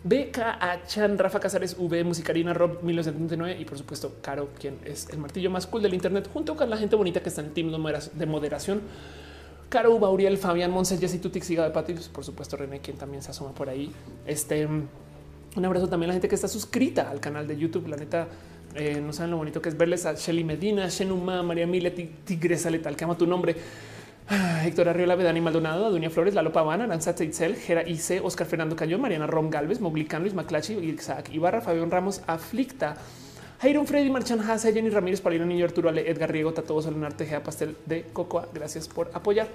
BKA 0.03 0.83
Chan, 0.87 1.17
Rafa 1.17 1.41
Casares, 1.41 1.77
V, 1.79 2.05
Musicarina, 2.05 2.53
Rob 2.53 2.83
1979 2.83 3.57
y 3.61 3.65
por 3.65 3.79
supuesto 3.79 4.17
Caro, 4.21 4.51
quien 4.59 4.79
es 4.85 5.09
el 5.11 5.19
martillo 5.19 5.51
más 5.51 5.67
cool 5.67 5.81
del 5.81 5.95
Internet, 5.95 6.29
junto 6.33 6.57
con 6.57 6.69
la 6.69 6.77
gente 6.77 6.97
bonita 6.97 7.23
que 7.23 7.29
está 7.29 7.41
en 7.41 7.47
el 7.47 7.53
team 7.55 7.71
de 7.71 8.27
moderación. 8.27 8.83
Caro, 9.75 9.99
Bauriel, 9.99 10.39
Fabián, 10.39 10.71
Monse, 10.71 10.99
Jessy 10.99 11.19
Tutix, 11.19 11.47
Siga 11.47 11.65
de 11.65 11.71
Pati, 11.71 11.95
por 12.13 12.25
supuesto 12.25 12.57
René, 12.57 12.79
quien 12.79 12.97
también 12.97 13.25
se 13.25 13.33
asoma 13.33 13.53
por 13.53 13.69
ahí. 13.69 13.91
Este 14.25 14.67
un 14.67 15.65
abrazo 15.65 15.89
también 15.89 16.11
a 16.11 16.13
la 16.13 16.15
gente 16.15 16.29
que 16.29 16.37
está 16.37 16.47
suscrita 16.47 17.11
al 17.11 17.19
canal 17.19 17.49
de 17.49 17.57
YouTube. 17.57 17.89
La 17.89 17.97
neta, 17.97 18.29
eh, 18.77 19.01
no 19.05 19.13
saben 19.13 19.33
lo 19.33 19.37
bonito 19.39 19.61
que 19.61 19.71
es 19.71 19.77
verles 19.77 20.07
a 20.07 20.13
Shelly 20.15 20.45
Medina, 20.45 20.87
Shenuma, 20.89 21.43
María 21.43 21.67
Mile, 21.67 21.91
Tigresa 21.91 22.71
Letal, 22.71 22.95
que 22.95 23.03
ama 23.03 23.19
tu 23.19 23.27
nombre. 23.27 23.57
Ah, 24.29 24.65
Héctor 24.65 24.91
Arriola, 24.91 25.17
Vedani 25.17 25.41
Maldonado, 25.41 25.91
Dunia 25.91 26.09
Flores, 26.09 26.35
Lalo 26.35 26.53
Pavana, 26.53 26.85
Aranza 26.85 27.13
Teitzel, 27.17 27.57
Gera 27.57 27.83
IC, 27.83 28.25
Oscar 28.25 28.47
Fernando 28.47 28.77
Cañón, 28.77 29.01
Mariana 29.01 29.27
Rom 29.27 29.51
Galvez, 29.51 29.81
Moglicán, 29.81 30.23
Luis 30.23 30.35
Maclachi, 30.35 30.75
Isaac 30.75 31.31
Ibarra, 31.33 31.61
Fabián 31.61 31.91
Ramos, 31.91 32.23
Aflicta, 32.29 32.97
Jairon 33.65 33.87
Freddy, 33.87 34.11
Marchan 34.11 34.41
Haza, 34.41 34.71
Jenny 34.71 34.91
Ramírez, 34.91 35.23
Palino 35.23 35.47
Niño, 35.47 35.65
Arturo 35.65 35.89
Ale, 35.89 36.07
Edgar 36.07 36.31
Riego, 36.31 36.53
Tatobo 36.53 36.83
Solunar, 36.83 37.15
Tejea 37.15 37.43
Pastel 37.43 37.75
de 37.87 38.03
Cocoa. 38.13 38.47
Gracias 38.53 38.89
por 38.89 39.11
apoyar. 39.15 39.49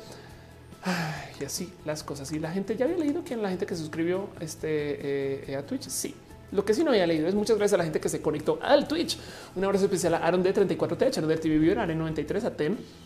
Y 1.40 1.44
así 1.44 1.72
las 1.86 2.02
cosas. 2.02 2.32
Y 2.32 2.40
la 2.40 2.52
gente 2.52 2.76
ya 2.76 2.86
había 2.86 2.98
leído 2.98 3.22
quién 3.24 3.44
la 3.44 3.50
gente 3.50 3.68
que 3.68 3.76
suscribió 3.76 4.30
este, 4.40 5.52
eh, 5.52 5.56
a 5.56 5.62
Twitch. 5.64 5.90
Sí, 5.90 6.16
lo 6.52 6.66
que 6.66 6.74
sí 6.74 6.84
no 6.84 6.90
había 6.90 7.06
leído 7.06 7.28
es 7.28 7.36
muchas 7.36 7.56
gracias 7.58 7.76
a 7.76 7.78
la 7.78 7.84
gente 7.84 8.00
que 8.00 8.10
se 8.10 8.20
conectó 8.20 8.58
al 8.64 8.88
Twitch. 8.88 9.16
Un 9.56 9.64
abrazo 9.64 9.86
especial 9.86 10.16
a 10.16 10.26
Aaron 10.26 10.42
de 10.42 10.56
34T, 10.56 11.16
Aaron 11.16 11.30
de 11.30 11.38
TV 11.38 11.60
Viewer, 11.60 11.78
Aaron 11.78 12.00
93, 12.00 12.46
a 12.46 12.54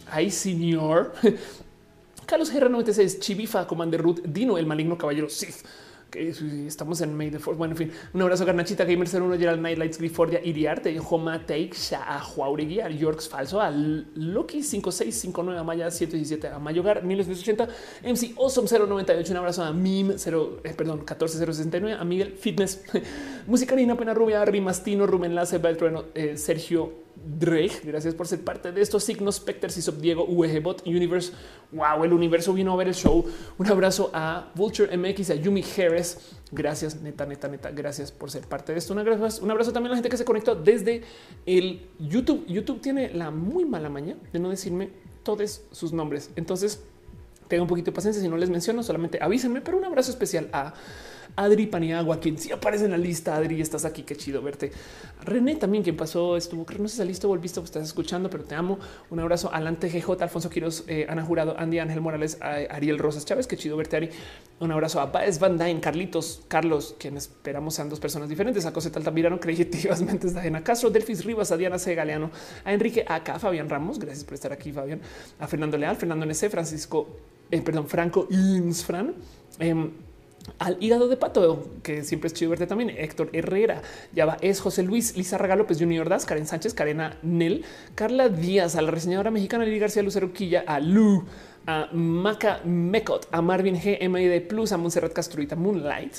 Ay 0.09 0.31
Señor, 0.31 1.11
Carlos 2.25 2.53
GR96, 2.53 3.19
Chibifa, 3.19 3.67
Commander 3.67 4.01
Root, 4.01 4.21
Dino, 4.23 4.57
el 4.57 4.65
maligno 4.65 4.97
caballero 4.97 5.29
Sith 5.29 5.65
estamos 6.15 7.01
en 7.01 7.15
May 7.15 7.31
the 7.31 7.39
Fourth. 7.39 7.57
Bueno, 7.57 7.73
en 7.73 7.77
fin, 7.77 7.91
un 8.13 8.21
abrazo 8.21 8.45
Garnachita 8.45 8.85
Gamer 8.85 9.07
01, 9.07 9.37
Gerald 9.37 9.61
Nightlights, 9.61 9.97
Grifordia, 9.97 10.39
Iriarte, 10.43 10.97
Homa 10.99 11.45
Take, 11.45 11.71
a 11.95 12.19
Juauregui, 12.19 12.79
a 12.79 12.89
Yorks 12.89 13.29
Falso, 13.29 13.61
a 13.61 13.71
Loki 13.71 14.61
5659, 14.63 15.59
a 15.59 15.63
Maya 15.63 15.91
717, 15.91 16.47
a 16.47 16.59
Mayogar 16.59 17.03
1980, 17.03 17.67
MC 18.03 18.35
Awesome 18.37 18.67
098, 18.67 19.31
un 19.31 19.37
abrazo 19.37 19.63
a 19.63 19.73
Mim 19.73 20.13
0, 20.17 20.59
eh, 20.63 20.73
perdón, 20.73 21.05
14069, 21.05 21.93
a 21.99 22.03
Miguel 22.03 22.33
Fitness, 22.33 22.83
Musicarina 23.47 23.95
Pena 23.95 24.13
Rubia, 24.13 24.43
Rimastino, 24.45 25.05
Rumen 25.05 25.35
Lace, 25.35 25.57
Beltrueno, 25.57 26.05
eh, 26.13 26.37
Sergio 26.37 27.02
Drake, 27.25 27.81
gracias 27.83 28.13
por 28.13 28.27
ser 28.27 28.43
parte 28.43 28.71
de 28.71 28.81
estos 28.81 29.03
signos 29.03 29.35
Specter, 29.35 29.71
Sisop, 29.71 29.97
Diego, 29.97 30.25
Bot 30.25 30.85
Universe. 30.85 31.31
Wow, 31.71 32.03
el 32.03 32.13
universo 32.13 32.53
vino 32.53 32.73
a 32.73 32.75
ver 32.75 32.87
el 32.87 32.93
show. 32.93 33.25
Un 33.57 33.67
abrazo 33.67 34.11
a 34.13 34.51
Vulture 34.55 34.95
MX, 34.95 35.31
a 35.31 35.35
Yumi 35.35 35.63
Harris. 35.63 36.17
Gracias, 36.51 37.01
neta, 37.01 37.25
neta, 37.25 37.47
neta. 37.47 37.71
Gracias 37.71 38.11
por 38.11 38.29
ser 38.29 38.43
parte 38.47 38.73
de 38.73 38.79
esto. 38.79 38.93
Un 38.93 38.99
abrazo, 38.99 39.43
un 39.43 39.51
abrazo 39.51 39.71
también 39.71 39.91
a 39.91 39.93
la 39.93 39.97
gente 39.97 40.09
que 40.09 40.17
se 40.17 40.25
conectó 40.25 40.55
desde 40.55 41.01
el 41.45 41.87
YouTube. 41.99 42.45
YouTube 42.47 42.81
tiene 42.81 43.13
la 43.13 43.31
muy 43.31 43.65
mala 43.65 43.89
maña 43.89 44.15
de 44.31 44.39
no 44.39 44.49
decirme 44.49 44.89
todos 45.23 45.61
sus 45.71 45.93
nombres. 45.93 46.29
Entonces, 46.35 46.83
tengo 47.47 47.63
un 47.63 47.69
poquito 47.69 47.91
de 47.91 47.95
paciencia. 47.95 48.21
Si 48.21 48.27
no 48.27 48.37
les 48.37 48.49
menciono, 48.49 48.83
solamente 48.83 49.19
avísenme. 49.21 49.61
Pero 49.61 49.77
un 49.77 49.85
abrazo 49.85 50.11
especial 50.11 50.49
a 50.53 50.73
Adri 51.35 51.67
Paniagua, 51.67 52.19
quien 52.19 52.37
sí 52.37 52.51
aparece 52.51 52.85
en 52.85 52.91
la 52.91 52.97
lista. 52.97 53.35
Adri, 53.35 53.61
estás 53.61 53.85
aquí, 53.85 54.03
qué 54.03 54.15
chido 54.15 54.41
verte. 54.41 54.71
René 55.23 55.55
también, 55.55 55.83
quien 55.83 55.97
pasó, 55.97 56.37
estuvo, 56.37 56.65
no 56.77 56.87
sé 56.87 57.01
si 57.01 57.07
listo, 57.07 57.27
volviste, 57.27 57.59
estás 57.59 57.83
escuchando, 57.83 58.29
pero 58.29 58.43
te 58.43 58.55
amo. 58.55 58.77
Un 59.09 59.19
abrazo. 59.19 59.51
Alante 59.51 59.89
GJ, 59.89 60.21
Alfonso 60.21 60.49
Quiroz, 60.49 60.83
eh, 60.87 61.05
Ana 61.09 61.23
Jurado, 61.23 61.55
Andy 61.57 61.79
Ángel 61.79 62.01
Morales, 62.01 62.37
Ariel 62.41 62.99
Rosas 62.99 63.25
Chávez, 63.25 63.47
qué 63.47 63.57
chido 63.57 63.77
verte, 63.77 63.97
Ari. 63.97 64.09
Un 64.59 64.71
abrazo 64.71 64.99
a 65.01 65.07
Baez 65.07 65.39
Van 65.39 65.57
Dyne, 65.57 65.79
Carlitos, 65.79 66.41
Carlos, 66.47 66.95
quien 66.99 67.17
esperamos 67.17 67.73
sean 67.73 67.89
dos 67.89 67.99
personas 67.99 68.29
diferentes, 68.29 68.65
a 68.65 68.73
Coseta 68.73 68.99
Altamirano, 68.99 69.39
creativamente 69.39 70.31
Dajena 70.31 70.63
Castro, 70.63 70.89
Delfis 70.89 71.25
Rivas, 71.25 71.51
a 71.51 71.57
Diana 71.57 71.79
C. 71.79 71.95
Galeano, 71.95 72.31
a 72.63 72.73
Enrique 72.73 73.03
Acá, 73.07 73.39
Fabián 73.39 73.69
Ramos, 73.69 73.99
gracias 73.99 74.23
por 74.23 74.35
estar 74.35 74.53
aquí, 74.53 74.71
Fabián, 74.71 75.01
a 75.39 75.47
Fernando 75.47 75.77
Leal, 75.77 75.95
Fernando 75.97 76.25
NC, 76.25 76.49
Francisco, 76.49 77.17
eh, 77.51 77.61
perdón, 77.61 77.87
Franco 77.87 78.27
Insfran. 78.29 79.15
Eh, 79.59 79.89
al 80.59 80.77
hígado 80.79 81.07
de 81.07 81.17
pato, 81.17 81.71
que 81.83 82.03
siempre 82.03 82.27
es 82.27 82.33
chido 82.33 82.51
verte 82.51 82.67
también. 82.67 82.89
Héctor 82.89 83.29
Herrera, 83.33 83.81
ya 84.13 84.25
va, 84.25 84.37
es 84.41 84.59
José 84.59 84.83
Luis, 84.83 85.17
Lisa 85.17 85.37
López 85.55 85.79
Junior 85.79 86.07
Das, 86.09 86.25
Karen 86.25 86.47
Sánchez, 86.47 86.73
Karena 86.73 87.17
Nel, 87.21 87.63
Carla 87.95 88.29
Díaz, 88.29 88.75
a 88.75 88.81
la 88.81 88.91
reseñadora 88.91 89.31
mexicana 89.31 89.65
Lili 89.65 89.79
García 89.79 90.03
Lucero 90.03 90.33
Quilla, 90.33 90.63
a 90.67 90.79
Lu, 90.79 91.25
a 91.65 91.89
Maca 91.93 92.61
Mecot, 92.65 93.27
a 93.31 93.41
Marvin 93.41 93.75
G, 93.75 94.07
MID 94.07 94.47
Plus, 94.47 94.71
a 94.71 94.77
Montserrat 94.77 95.13
Castruita, 95.13 95.55
Moonlight. 95.55 96.15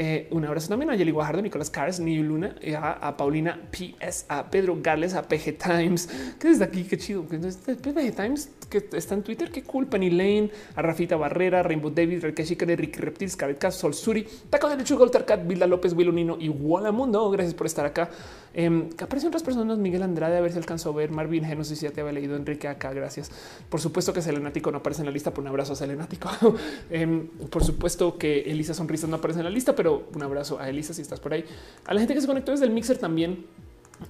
Eh, 0.00 0.28
un 0.30 0.44
abrazo 0.44 0.68
también 0.68 0.90
a 0.90 0.94
Yeli 0.94 1.10
Guajardo, 1.10 1.42
Nicolás 1.42 1.70
Cars, 1.70 1.98
New 1.98 2.22
Luna, 2.22 2.54
eh, 2.60 2.76
a, 2.76 3.16
Paulina 3.16 3.60
PS, 3.72 4.26
a 4.28 4.48
Pedro 4.48 4.78
Gales, 4.80 5.12
a 5.14 5.26
PG 5.26 5.58
Times, 5.58 6.08
que 6.38 6.46
desde 6.46 6.62
aquí, 6.62 6.84
qué 6.84 6.96
chido. 6.96 7.24
PG 7.24 8.14
Times, 8.14 8.48
que 8.70 8.88
está 8.92 9.14
en 9.14 9.24
Twitter, 9.24 9.50
qué 9.50 9.64
cool. 9.64 9.88
Penny 9.88 10.10
Lane, 10.10 10.52
a 10.76 10.82
Rafita 10.82 11.16
Barrera, 11.16 11.64
Rainbow 11.64 11.90
David, 11.90 12.22
Rekeshi, 12.22 12.54
de 12.54 12.76
Ricky 12.76 13.00
Reptiles, 13.00 13.34
Cabet 13.34 13.72
Sol 13.72 13.92
Suri, 13.92 14.24
Taco 14.48 14.68
de 14.68 14.76
Lechuga, 14.76 15.24
Cat, 15.24 15.44
Vilda 15.44 15.66
López, 15.66 15.94
Wilonino 15.94 16.36
y 16.38 16.48
Mundo. 16.48 17.28
Gracias 17.32 17.54
por 17.54 17.66
estar 17.66 17.84
acá. 17.84 18.08
Que 18.52 19.04
aparecen 19.04 19.28
otras 19.28 19.42
personas, 19.42 19.78
Miguel 19.78 20.02
Andrade, 20.02 20.36
a 20.36 20.40
ver 20.40 20.52
si 20.52 20.58
alcanzó 20.58 20.90
a 20.90 20.94
ver, 20.94 21.10
Marvin 21.10 21.44
G, 21.44 21.56
no 21.56 21.64
sé 21.64 21.76
si 21.76 21.86
ya 21.86 21.92
te 21.92 22.00
había 22.00 22.12
leído, 22.12 22.36
Enrique 22.36 22.68
acá, 22.68 22.92
gracias. 22.92 23.30
Por 23.68 23.80
supuesto 23.80 24.12
que 24.12 24.22
Selenático 24.22 24.70
no 24.70 24.78
aparece 24.78 25.02
en 25.02 25.06
la 25.06 25.12
lista, 25.12 25.32
por 25.32 25.42
un 25.42 25.48
abrazo 25.48 25.74
a 25.74 25.76
Selenático. 25.76 26.30
Em, 26.90 27.28
por 27.50 27.62
supuesto 27.62 28.18
que 28.18 28.40
Elisa 28.42 28.74
Sonrisas 28.74 29.08
no 29.08 29.16
aparece 29.16 29.40
en 29.40 29.44
la 29.44 29.50
lista, 29.50 29.74
pero 29.74 30.08
un 30.14 30.22
abrazo 30.22 30.58
a 30.58 30.68
Elisa 30.68 30.94
si 30.94 31.02
estás 31.02 31.20
por 31.20 31.32
ahí. 31.32 31.44
A 31.86 31.94
la 31.94 32.00
gente 32.00 32.14
que 32.14 32.20
se 32.20 32.26
conectó 32.26 32.52
desde 32.52 32.64
el 32.64 32.72
Mixer 32.72 32.98
también. 32.98 33.44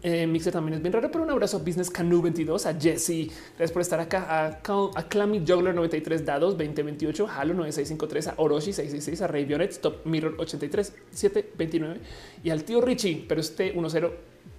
Eh, 0.03 0.27
Mixer 0.27 0.53
también 0.53 0.75
es 0.75 0.83
bien 0.83 0.93
raro, 0.93 1.11
pero 1.11 1.25
un 1.25 1.31
abrazo 1.31 1.57
a 1.57 1.61
Business 1.61 1.91
Canu 1.91 2.21
22, 2.21 2.67
a 2.67 2.79
Jesse, 2.79 3.31
gracias 3.57 3.73
por 3.73 3.83
estar 3.83 3.99
acá, 3.99 4.27
a, 4.29 4.47
a 4.49 5.09
Clammy 5.09 5.41
Juggler 5.41 5.75
93 5.75 6.25
Dados 6.25 6.57
2028, 6.59 7.27
Halo 7.27 7.55
9653, 7.55 8.29
a 8.29 8.35
Orochi 8.37 8.73
666, 8.73 9.23
a 9.23 9.27
Ray 9.27 9.45
Violet, 9.45 9.81
Top 9.81 10.05
Mirror 10.05 10.35
83 10.39 10.95
729 11.11 12.01
y 12.45 12.51
al 12.51 12.65
tío 12.65 12.81
Richie, 12.81 13.25
pero 13.27 13.41
este 13.41 13.73
10 13.73 14.03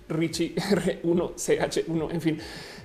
Richie 0.10 0.56
R1 0.56 1.36
CH1, 1.36 2.12
en 2.12 2.22
fin. 2.22 2.40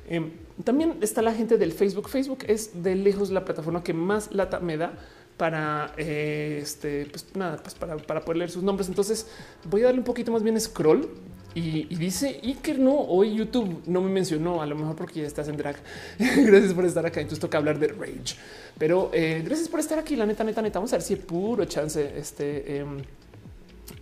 Em, 0.09 0.31
también 0.63 0.99
está 1.01 1.23
la 1.23 1.33
gente 1.33 1.57
del 1.57 1.73
Facebook. 1.73 2.09
Facebook 2.09 2.45
es 2.47 2.83
de 2.83 2.95
lejos 2.95 3.31
la 3.31 3.45
plataforma 3.45 3.83
que 3.83 3.95
más 3.95 4.33
lata 4.33 4.61
me 4.61 4.77
da 4.77 4.93
para 5.37 5.93
eh, 5.97 6.61
este, 6.63 7.07
pues 7.07 7.27
nada, 7.35 7.57
pues 7.57 7.75
para, 7.75 8.21
poder 8.21 8.37
leer 8.37 8.51
sus 8.51 8.63
nombres. 8.63 8.89
Entonces 8.89 9.27
voy 9.69 9.83
a 9.83 9.87
darle 9.87 10.01
un 10.01 10.05
poquito 10.05 10.31
más 10.31 10.43
bien 10.43 10.61
scroll 10.61 11.09
y, 11.55 11.95
dice 11.95 12.41
Iker 12.43 12.79
no, 12.79 12.95
hoy 12.95 13.35
YouTube 13.35 13.83
no 13.87 14.01
me 14.01 14.11
mencionó, 14.11 14.61
a 14.63 14.67
lo 14.67 14.77
mejor 14.77 14.97
porque 14.97 15.21
ya 15.21 15.27
estás 15.27 15.49
en 15.49 15.57
drag. 15.57 15.77
gracias 16.19 16.73
por 16.73 16.85
estar 16.85 17.07
acá. 17.07 17.21
Entonces 17.21 17.41
toca 17.41 17.59
hablar 17.59 17.79
de 17.79 17.89
Rage, 17.89 18.37
pero 18.79 19.11
eh, 19.13 19.43
gracias 19.45 19.69
por 19.69 19.81
estar 19.81 19.99
aquí. 19.99 20.17
La 20.17 20.27
neta, 20.27 20.45
neta, 20.45 20.63
neta. 20.63 20.79
Vamos 20.79 20.93
a 20.93 20.97
ver 20.97 21.03
si 21.03 21.17
puro 21.17 21.65
chance 21.65 22.19
este 22.19 22.79
em, 22.79 22.99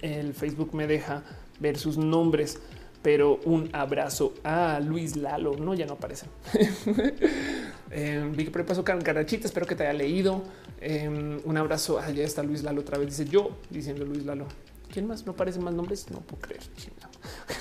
el 0.00 0.34
Facebook 0.34 0.74
me 0.74 0.86
deja 0.86 1.22
ver 1.60 1.78
sus 1.78 1.97
nombres 1.97 2.58
pero 3.02 3.40
un 3.44 3.68
abrazo 3.72 4.34
a 4.44 4.81
Luis 4.81 5.16
Lalo. 5.16 5.56
No, 5.56 5.74
ya 5.74 5.86
no 5.86 5.94
aparece. 5.94 6.26
eh, 7.90 8.31
vi 8.34 8.44
que 8.44 8.62
pasó 8.62 8.84
Carachita. 8.84 9.47
Espero 9.47 9.66
que 9.66 9.74
te 9.74 9.82
haya 9.82 9.92
leído. 9.92 10.42
Em, 10.81 11.40
un 11.44 11.56
abrazo. 11.56 11.98
Allá 11.98 12.24
está 12.24 12.42
Luis 12.44 12.62
Lalo 12.62 12.81
otra 12.81 12.98
vez. 12.98 13.08
Dice 13.08 13.24
yo 13.24 13.50
diciendo 13.70 14.05
Luis 14.05 14.24
Lalo. 14.24 14.47
¿Quién 14.92 15.06
más? 15.08 15.26
¿No 15.26 15.32
aparecen 15.32 15.64
más 15.64 15.74
nombres? 15.74 16.08
No 16.10 16.20
puedo 16.20 16.42
creer. 16.42 16.62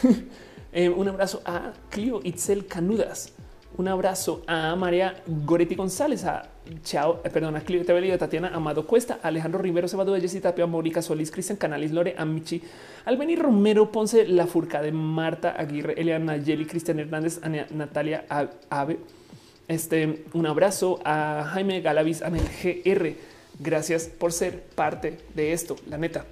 Em, 0.74 0.98
un 0.98 1.06
abrazo 1.10 1.42
a 1.44 1.74
Clio 1.90 2.22
Itzel 2.24 2.66
Canudas. 2.66 3.34
Un 3.78 3.88
abrazo 3.88 4.42
a 4.48 4.76
María 4.76 5.22
Goretti 5.28 5.76
González, 5.76 6.24
a 6.24 6.44
Chao, 6.84 7.22
eh, 7.24 7.30
perdón, 7.30 7.56
a 7.56 7.62
Clio 7.62 7.86
TV, 7.86 8.18
Tatiana 8.18 8.52
Amado 8.54 8.86
Cuesta, 8.86 9.20
Alejandro 9.24 9.62
Rivero, 9.62 9.88
Sebado 9.88 10.16
Jessy 10.16 10.40
Tapia, 10.40 10.68
Mónica 10.68 11.02
Solís, 11.02 11.32
Cristian 11.32 11.58
Canales, 11.58 11.92
Lore, 11.92 12.16
Amichi, 12.18 12.62
Albeni 13.06 13.36
Romero, 13.36 13.92
Ponce, 13.92 14.28
La 14.28 14.46
Furca 14.46 14.82
de 14.82 14.92
Marta 14.92 15.52
Aguirre, 15.58 16.00
Eliana 16.00 16.38
Yeli, 16.38 16.66
Cristian 16.66 17.00
Hernández, 17.00 17.42
Natalia 17.72 18.26
Ave. 18.70 19.00
Este, 19.68 20.26
un 20.34 20.46
abrazo 20.46 21.00
a 21.04 21.50
Jaime 21.54 21.82
Galavis, 21.82 22.22
Anel 22.22 22.44
GR. 22.44 23.16
Gracias 23.60 24.06
por 24.08 24.32
ser 24.32 24.64
parte 24.64 25.18
de 25.34 25.54
esto, 25.54 25.76
la 25.88 25.98
neta. 25.98 26.26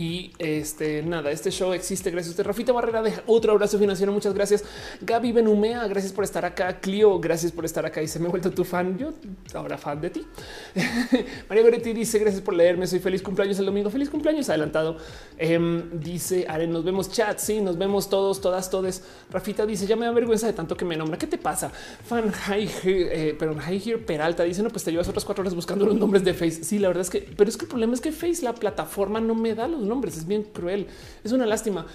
Y 0.00 0.32
este 0.38 1.02
nada, 1.02 1.30
este 1.30 1.50
show 1.50 1.74
existe 1.74 2.10
gracias 2.10 2.28
a 2.28 2.30
usted. 2.30 2.46
Rafita 2.46 2.72
Barrera 2.72 3.02
deja 3.02 3.22
otro 3.26 3.52
abrazo 3.52 3.78
financiero. 3.78 4.10
Muchas 4.12 4.32
gracias. 4.32 4.64
Gaby 5.02 5.32
Benumea, 5.32 5.86
gracias 5.88 6.10
por 6.10 6.24
estar 6.24 6.42
acá. 6.46 6.80
Clio, 6.80 7.20
gracias 7.20 7.52
por 7.52 7.66
estar 7.66 7.84
acá. 7.84 8.00
Y 8.00 8.08
se 8.08 8.18
me 8.18 8.28
ha 8.28 8.30
vuelto 8.30 8.50
tu 8.50 8.64
fan. 8.64 8.96
Yo 8.96 9.12
ahora 9.52 9.76
fan 9.76 10.00
de 10.00 10.08
ti. 10.08 10.26
María 11.50 11.62
Goretti 11.62 11.92
dice 11.92 12.18
gracias 12.18 12.40
por 12.40 12.54
leerme. 12.54 12.86
Soy 12.86 12.98
feliz 12.98 13.20
cumpleaños 13.20 13.58
el 13.58 13.66
domingo. 13.66 13.90
Feliz 13.90 14.08
cumpleaños 14.08 14.48
adelantado. 14.48 14.96
Em, 15.36 16.00
dice 16.00 16.46
Aren, 16.48 16.72
nos 16.72 16.82
vemos 16.82 17.12
chat. 17.12 17.36
Sí, 17.36 17.60
nos 17.60 17.76
vemos 17.76 18.08
todos, 18.08 18.40
todas, 18.40 18.70
todes. 18.70 19.04
Rafita 19.30 19.66
dice 19.66 19.86
ya 19.86 19.96
me 19.96 20.06
da 20.06 20.12
vergüenza 20.12 20.46
de 20.46 20.54
tanto 20.54 20.78
que 20.78 20.86
me 20.86 20.96
nombra. 20.96 21.18
¿Qué 21.18 21.26
te 21.26 21.36
pasa? 21.36 21.68
Fan 21.68 22.32
High, 22.32 22.70
eh, 22.84 23.36
pero 23.38 23.54
High 23.54 23.82
Here 23.86 23.98
Peralta 23.98 24.44
dice 24.44 24.62
no, 24.62 24.70
pues 24.70 24.82
te 24.82 24.92
llevas 24.92 25.08
otras 25.08 25.26
cuatro 25.26 25.42
horas 25.42 25.54
buscando 25.54 25.84
los 25.84 25.96
nombres 25.96 26.24
de 26.24 26.32
Face. 26.32 26.64
Sí, 26.64 26.78
la 26.78 26.88
verdad 26.88 27.02
es 27.02 27.10
que, 27.10 27.20
pero 27.36 27.50
es 27.50 27.58
que 27.58 27.66
el 27.66 27.68
problema 27.68 27.92
es 27.92 28.00
que 28.00 28.12
Face, 28.12 28.40
la 28.40 28.54
plataforma, 28.54 29.20
no 29.20 29.34
me 29.34 29.54
da 29.54 29.68
los 29.68 29.89
nombres. 29.90 30.16
Es 30.16 30.26
bien 30.26 30.44
cruel. 30.44 30.86
Es 31.22 31.32
una 31.32 31.44
lástima. 31.44 31.86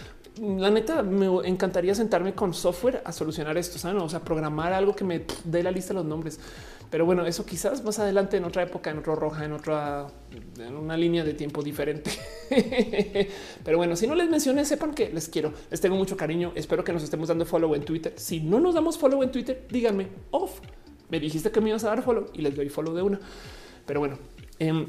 La 0.42 0.70
neta, 0.70 1.02
me 1.02 1.28
encantaría 1.48 1.96
sentarme 1.96 2.34
con 2.34 2.54
software 2.54 3.02
a 3.06 3.14
solucionar 3.14 3.58
esto, 3.58 3.80
¿saben? 3.80 4.02
o 4.02 4.10
sea, 4.10 4.20
programar 4.20 4.74
algo 4.74 4.94
que 4.94 5.06
me 5.06 5.26
dé 5.46 5.64
la 5.64 5.72
lista 5.72 5.94
de 5.94 6.00
los 6.00 6.06
nombres. 6.06 6.40
Pero 6.90 7.06
bueno, 7.06 7.26
eso 7.26 7.46
quizás 7.46 7.84
más 7.84 8.00
adelante 8.00 8.38
en 8.38 8.44
otra 8.44 8.64
época, 8.64 8.92
en 8.92 9.00
otro 9.00 9.16
roja, 9.16 9.46
en 9.46 9.54
otra, 9.54 10.08
en 10.60 10.76
una 10.76 10.98
línea 10.98 11.24
de 11.24 11.34
tiempo 11.34 11.64
diferente. 11.64 12.12
Pero 13.64 13.78
bueno, 13.78 13.96
si 13.96 14.08
no 14.08 14.16
les 14.16 14.30
mencioné, 14.30 14.66
sepan 14.66 14.94
que 14.94 15.10
les 15.10 15.30
quiero, 15.30 15.54
les 15.72 15.80
tengo 15.82 15.96
mucho 15.96 16.18
cariño. 16.18 16.52
Espero 16.56 16.84
que 16.84 16.94
nos 16.94 17.04
estemos 17.04 17.30
dando 17.30 17.46
follow 17.46 17.74
en 17.74 17.84
Twitter. 17.84 18.14
Si 18.18 18.42
no 18.42 18.60
nos 18.60 18.76
damos 18.76 18.98
follow 18.98 19.24
en 19.24 19.32
Twitter, 19.32 19.66
díganme 19.72 20.08
off. 20.32 20.60
Me 21.10 21.20
dijiste 21.20 21.50
que 21.50 21.62
me 21.62 21.70
ibas 21.70 21.84
a 21.86 21.90
dar 21.90 22.04
follow 22.04 22.28
y 22.34 22.42
les 22.42 22.56
doy 22.56 22.70
follow 22.70 22.94
de 22.94 23.02
una. 23.02 23.20
Pero 23.86 24.00
bueno, 24.02 24.18
eh, 24.60 24.88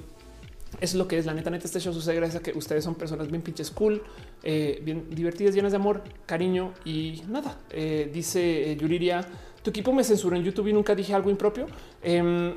es 0.80 0.94
lo 0.94 1.08
que 1.08 1.18
es 1.18 1.26
la 1.26 1.34
neta, 1.34 1.50
neta. 1.50 1.64
Este 1.64 1.80
show 1.80 1.92
sucede 1.92 2.16
gracias 2.16 2.40
a 2.40 2.42
que 2.42 2.56
ustedes 2.56 2.84
son 2.84 2.94
personas 2.94 3.30
bien 3.30 3.42
pinches 3.42 3.70
cool, 3.70 4.02
eh, 4.42 4.80
bien 4.84 5.08
divertidas, 5.10 5.54
llenas 5.54 5.72
de 5.72 5.76
amor, 5.76 6.02
cariño 6.26 6.72
y 6.84 7.22
nada. 7.28 7.58
Eh, 7.70 8.10
dice 8.12 8.72
eh, 8.72 8.76
Yuriria, 8.76 9.26
tu 9.66 9.70
equipo 9.70 9.92
me 9.92 10.04
censuró 10.04 10.36
en 10.36 10.44
YouTube 10.44 10.68
y 10.68 10.72
nunca 10.72 10.94
dije 10.94 11.12
algo 11.12 11.28
impropio. 11.28 11.66
Em, 12.00 12.54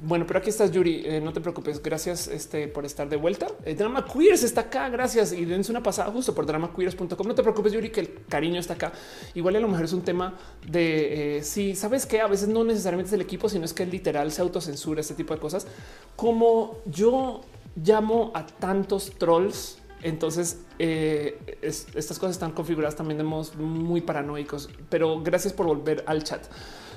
bueno, 0.00 0.26
pero 0.26 0.40
aquí 0.40 0.50
estás, 0.50 0.72
Yuri. 0.72 1.20
no 1.22 1.32
te 1.32 1.40
preocupes. 1.40 1.80
Gracias 1.80 2.26
este, 2.26 2.66
por 2.66 2.84
estar 2.84 3.08
de 3.08 3.14
vuelta. 3.14 3.46
Drama 3.78 4.04
Queers 4.04 4.42
está 4.42 4.62
acá. 4.62 4.88
Gracias. 4.88 5.32
Y 5.32 5.44
dense 5.44 5.70
una 5.70 5.84
pasada 5.84 6.10
justo 6.10 6.34
por 6.34 6.44
dramaqueers.com. 6.44 7.28
No 7.28 7.36
te 7.36 7.44
preocupes, 7.44 7.72
Yuri, 7.72 7.90
que 7.90 8.00
el 8.00 8.24
cariño 8.28 8.58
está 8.58 8.74
acá. 8.74 8.90
Igual 9.36 9.54
a 9.54 9.60
lo 9.60 9.68
mejor 9.68 9.84
es 9.84 9.92
un 9.92 10.02
tema 10.02 10.34
de 10.66 11.42
si 11.44 11.76
sabes 11.76 12.06
que 12.06 12.20
a 12.20 12.26
veces 12.26 12.48
no 12.48 12.64
necesariamente 12.64 13.10
es 13.10 13.12
el 13.12 13.20
equipo, 13.20 13.48
sino 13.48 13.64
es 13.64 13.72
que 13.72 13.86
literal 13.86 14.32
se 14.32 14.42
autocensura 14.42 15.00
este 15.00 15.14
tipo 15.14 15.32
de 15.32 15.38
cosas. 15.38 15.68
Como 16.16 16.78
yo 16.86 17.42
llamo 17.76 18.32
a 18.34 18.46
tantos 18.46 19.12
trolls 19.16 19.78
entonces, 20.02 20.58
eh, 20.78 21.38
estas 21.62 22.18
cosas 22.18 22.32
están 22.32 22.52
configuradas 22.52 22.96
también 22.96 23.18
de 23.18 23.24
modos 23.24 23.54
muy 23.56 24.00
paranoicos, 24.00 24.68
pero 24.88 25.22
gracias 25.22 25.52
por 25.52 25.66
volver 25.66 26.02
al 26.06 26.24
chat. 26.24 26.44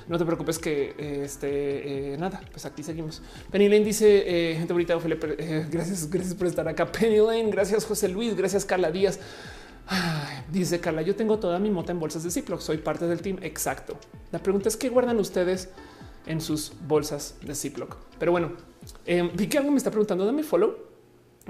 No 0.08 0.18
te 0.18 0.24
preocupes 0.24 0.58
que 0.58 1.22
este 1.24 2.14
eh, 2.14 2.16
nada, 2.16 2.40
pues 2.50 2.64
aquí 2.66 2.82
seguimos. 2.82 3.22
Penny 3.50 3.68
Lane 3.68 3.84
dice 3.84 4.50
eh, 4.52 4.54
gente 4.56 4.72
bonita, 4.72 4.96
gracias, 5.70 6.10
gracias 6.10 6.34
por 6.34 6.46
estar 6.48 6.66
acá. 6.68 6.90
Penny 6.90 7.18
Lane, 7.18 7.50
gracias 7.50 7.84
José 7.84 8.08
Luis, 8.08 8.36
gracias 8.36 8.64
Carla 8.64 8.90
Díaz. 8.90 9.20
dice 10.52 10.80
Carla, 10.80 11.02
yo 11.02 11.14
tengo 11.14 11.38
toda 11.38 11.58
mi 11.60 11.70
mota 11.70 11.92
en 11.92 12.00
bolsas 12.00 12.24
de 12.24 12.30
Ziploc, 12.30 12.60
soy 12.60 12.78
parte 12.78 13.06
del 13.06 13.20
team. 13.20 13.38
Exacto. 13.42 13.96
La 14.32 14.40
pregunta 14.40 14.68
es 14.68 14.76
qué 14.76 14.88
guardan 14.88 15.18
ustedes 15.18 15.70
en 16.26 16.40
sus 16.40 16.72
bolsas 16.86 17.36
de 17.42 17.54
Ziploc. 17.54 17.96
Pero 18.18 18.32
bueno, 18.32 18.52
vi 19.34 19.46
que 19.46 19.58
alguien 19.58 19.74
me 19.74 19.78
está 19.78 19.90
preguntando, 19.90 20.24
dame 20.24 20.42
follow 20.42 20.95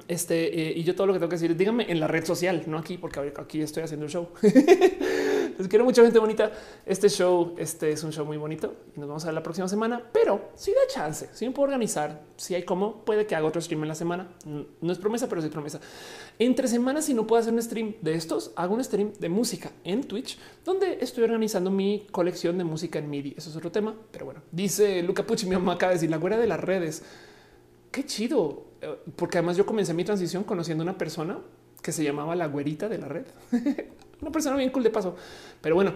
este, 0.09 0.69
eh, 0.69 0.73
y 0.77 0.85
yo 0.85 0.95
todo 0.95 1.07
lo 1.07 1.13
que 1.13 1.19
tengo 1.19 1.31
que 1.31 1.37
decir, 1.37 1.57
díganme 1.57 1.91
en 1.91 2.01
la 2.01 2.07
red 2.07 2.25
social, 2.25 2.63
no 2.67 2.79
aquí, 2.79 2.99
porque 2.99 3.33
aquí 3.37 3.61
estoy 3.61 3.83
haciendo 3.83 4.07
un 4.07 4.11
show. 4.11 4.29
Les 5.59 5.69
quiero 5.69 5.87
mucha 5.87 6.03
gente 6.03 6.19
bonita. 6.19 6.53
Este 6.85 7.09
show 7.09 7.55
este 7.57 7.91
es 7.91 8.05
un 8.05 8.13
show 8.13 8.27
muy 8.27 8.37
bonito 8.37 8.75
y 8.95 9.01
nos 9.01 9.09
vamos 9.09 9.25
a 9.25 9.29
ver 9.29 9.35
la 9.35 9.43
próxima 9.43 9.67
semana, 9.69 10.03
pero 10.13 10.51
si 10.55 10.71
da 10.73 10.81
chance, 10.89 11.31
si 11.33 11.47
me 11.47 11.53
puedo 11.53 11.65
organizar, 11.65 12.25
si 12.37 12.55
hay 12.55 12.65
como 12.65 13.05
puede 13.05 13.27
que 13.27 13.35
haga 13.35 13.47
otro 13.47 13.61
stream 13.63 13.83
en 13.83 13.89
la 13.89 13.95
semana. 13.95 14.29
No 14.45 14.93
es 14.93 14.99
promesa, 14.99 15.29
pero 15.29 15.41
sí 15.41 15.49
promesa. 15.49 15.81
Entre 16.39 16.69
semanas, 16.69 17.07
si 17.07 17.15
no 17.15 17.27
puedo 17.27 17.41
hacer 17.41 17.55
un 17.55 17.63
stream 17.63 17.95
de 18.03 18.15
estos, 18.15 18.53
hago 18.55 18.75
un 18.75 18.85
stream 18.85 19.15
de 19.19 19.29
música 19.31 19.73
en 19.85 20.05
Twitch, 20.05 20.39
donde 20.65 20.99
estoy 21.01 21.25
organizando 21.25 21.71
mi 21.71 22.07
colección 22.11 22.59
de 22.59 22.65
música 22.65 22.99
en 22.99 23.09
MIDI. 23.09 23.35
Eso 23.39 23.49
es 23.49 23.57
otro 23.57 23.73
tema, 23.73 23.95
pero 24.11 24.27
bueno, 24.27 24.43
dice 24.53 25.03
Luca 25.03 25.27
Pucci, 25.27 25.47
mi 25.47 25.57
mamá 25.57 25.75
acaba 25.75 25.91
de 25.91 25.97
decir 25.97 26.11
la 26.11 26.19
güera 26.19 26.37
de 26.37 26.47
las 26.47 26.61
redes. 26.61 27.03
Qué 27.91 28.05
chido 28.05 28.66
porque 29.17 29.39
además 29.39 29.57
yo 29.57 29.67
comencé 29.67 29.95
mi 29.95 30.05
transición 30.05 30.45
conociendo 30.45 30.83
una 30.83 30.99
persona 30.99 31.39
que 31.83 31.93
se 31.93 32.03
llamaba 32.03 32.35
la 32.35 32.47
güerita 32.47 32.89
de 32.89 32.99
la 32.99 33.09
red. 33.09 33.25
una 34.21 34.31
persona 34.31 34.57
bien 34.57 34.71
cool 34.71 34.83
de 34.83 34.91
paso. 34.91 35.17
Pero 35.61 35.75
bueno, 35.75 35.95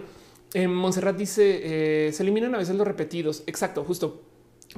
en 0.53 0.73
Montserrat 0.73 1.17
dice 1.17 2.07
eh, 2.07 2.11
se 2.13 2.23
eliminan 2.23 2.55
a 2.55 2.57
veces 2.57 2.75
los 2.75 2.87
repetidos. 2.87 3.43
Exacto, 3.47 3.83
justo. 3.83 4.21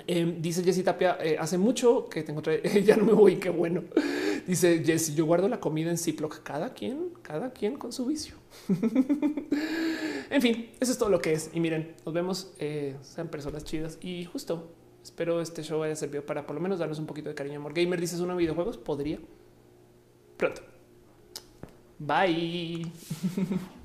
Eh, 0.07 0.37
dice 0.39 0.63
Jessy 0.63 0.81
Tapia, 0.81 1.19
hace 1.37 1.59
mucho 1.59 2.09
que 2.09 2.23
tengo 2.23 2.41
ya 2.83 2.95
no 2.97 3.05
me 3.05 3.13
voy, 3.13 3.35
qué 3.35 3.49
bueno. 3.49 3.83
Dice 4.47 4.83
Jessy, 4.83 5.13
yo 5.13 5.25
guardo 5.25 5.47
la 5.47 5.59
comida 5.59 5.91
en 5.91 5.97
Ziploc, 5.97 6.41
cada 6.41 6.73
quien, 6.73 7.09
cada 7.21 7.53
quien 7.53 7.77
con 7.77 7.93
su 7.93 8.07
vicio. 8.07 8.35
en 10.31 10.41
fin, 10.41 10.71
eso 10.79 10.91
es 10.91 10.97
todo 10.97 11.09
lo 11.09 11.21
que 11.21 11.33
es. 11.33 11.51
Y 11.53 11.59
miren, 11.59 11.93
nos 12.05 12.13
vemos, 12.13 12.53
sean 13.01 13.27
personas 13.27 13.63
chidas 13.65 13.99
y 14.01 14.25
justo 14.25 14.67
Espero 15.03 15.41
este 15.41 15.63
show 15.63 15.83
haya 15.83 15.95
servido 15.95 16.25
para 16.25 16.47
por 16.47 16.55
lo 16.55 16.61
menos 16.61 16.79
darnos 16.79 16.97
un 16.97 17.05
poquito 17.05 17.29
de 17.29 17.35
cariño. 17.35 17.57
Amor 17.59 17.73
Gamer 17.73 17.99
dices 17.99 18.21
una 18.21 18.35
videojuegos. 18.35 18.77
Podría, 18.77 19.19
pronto. 20.37 20.61
Bye. 21.99 22.87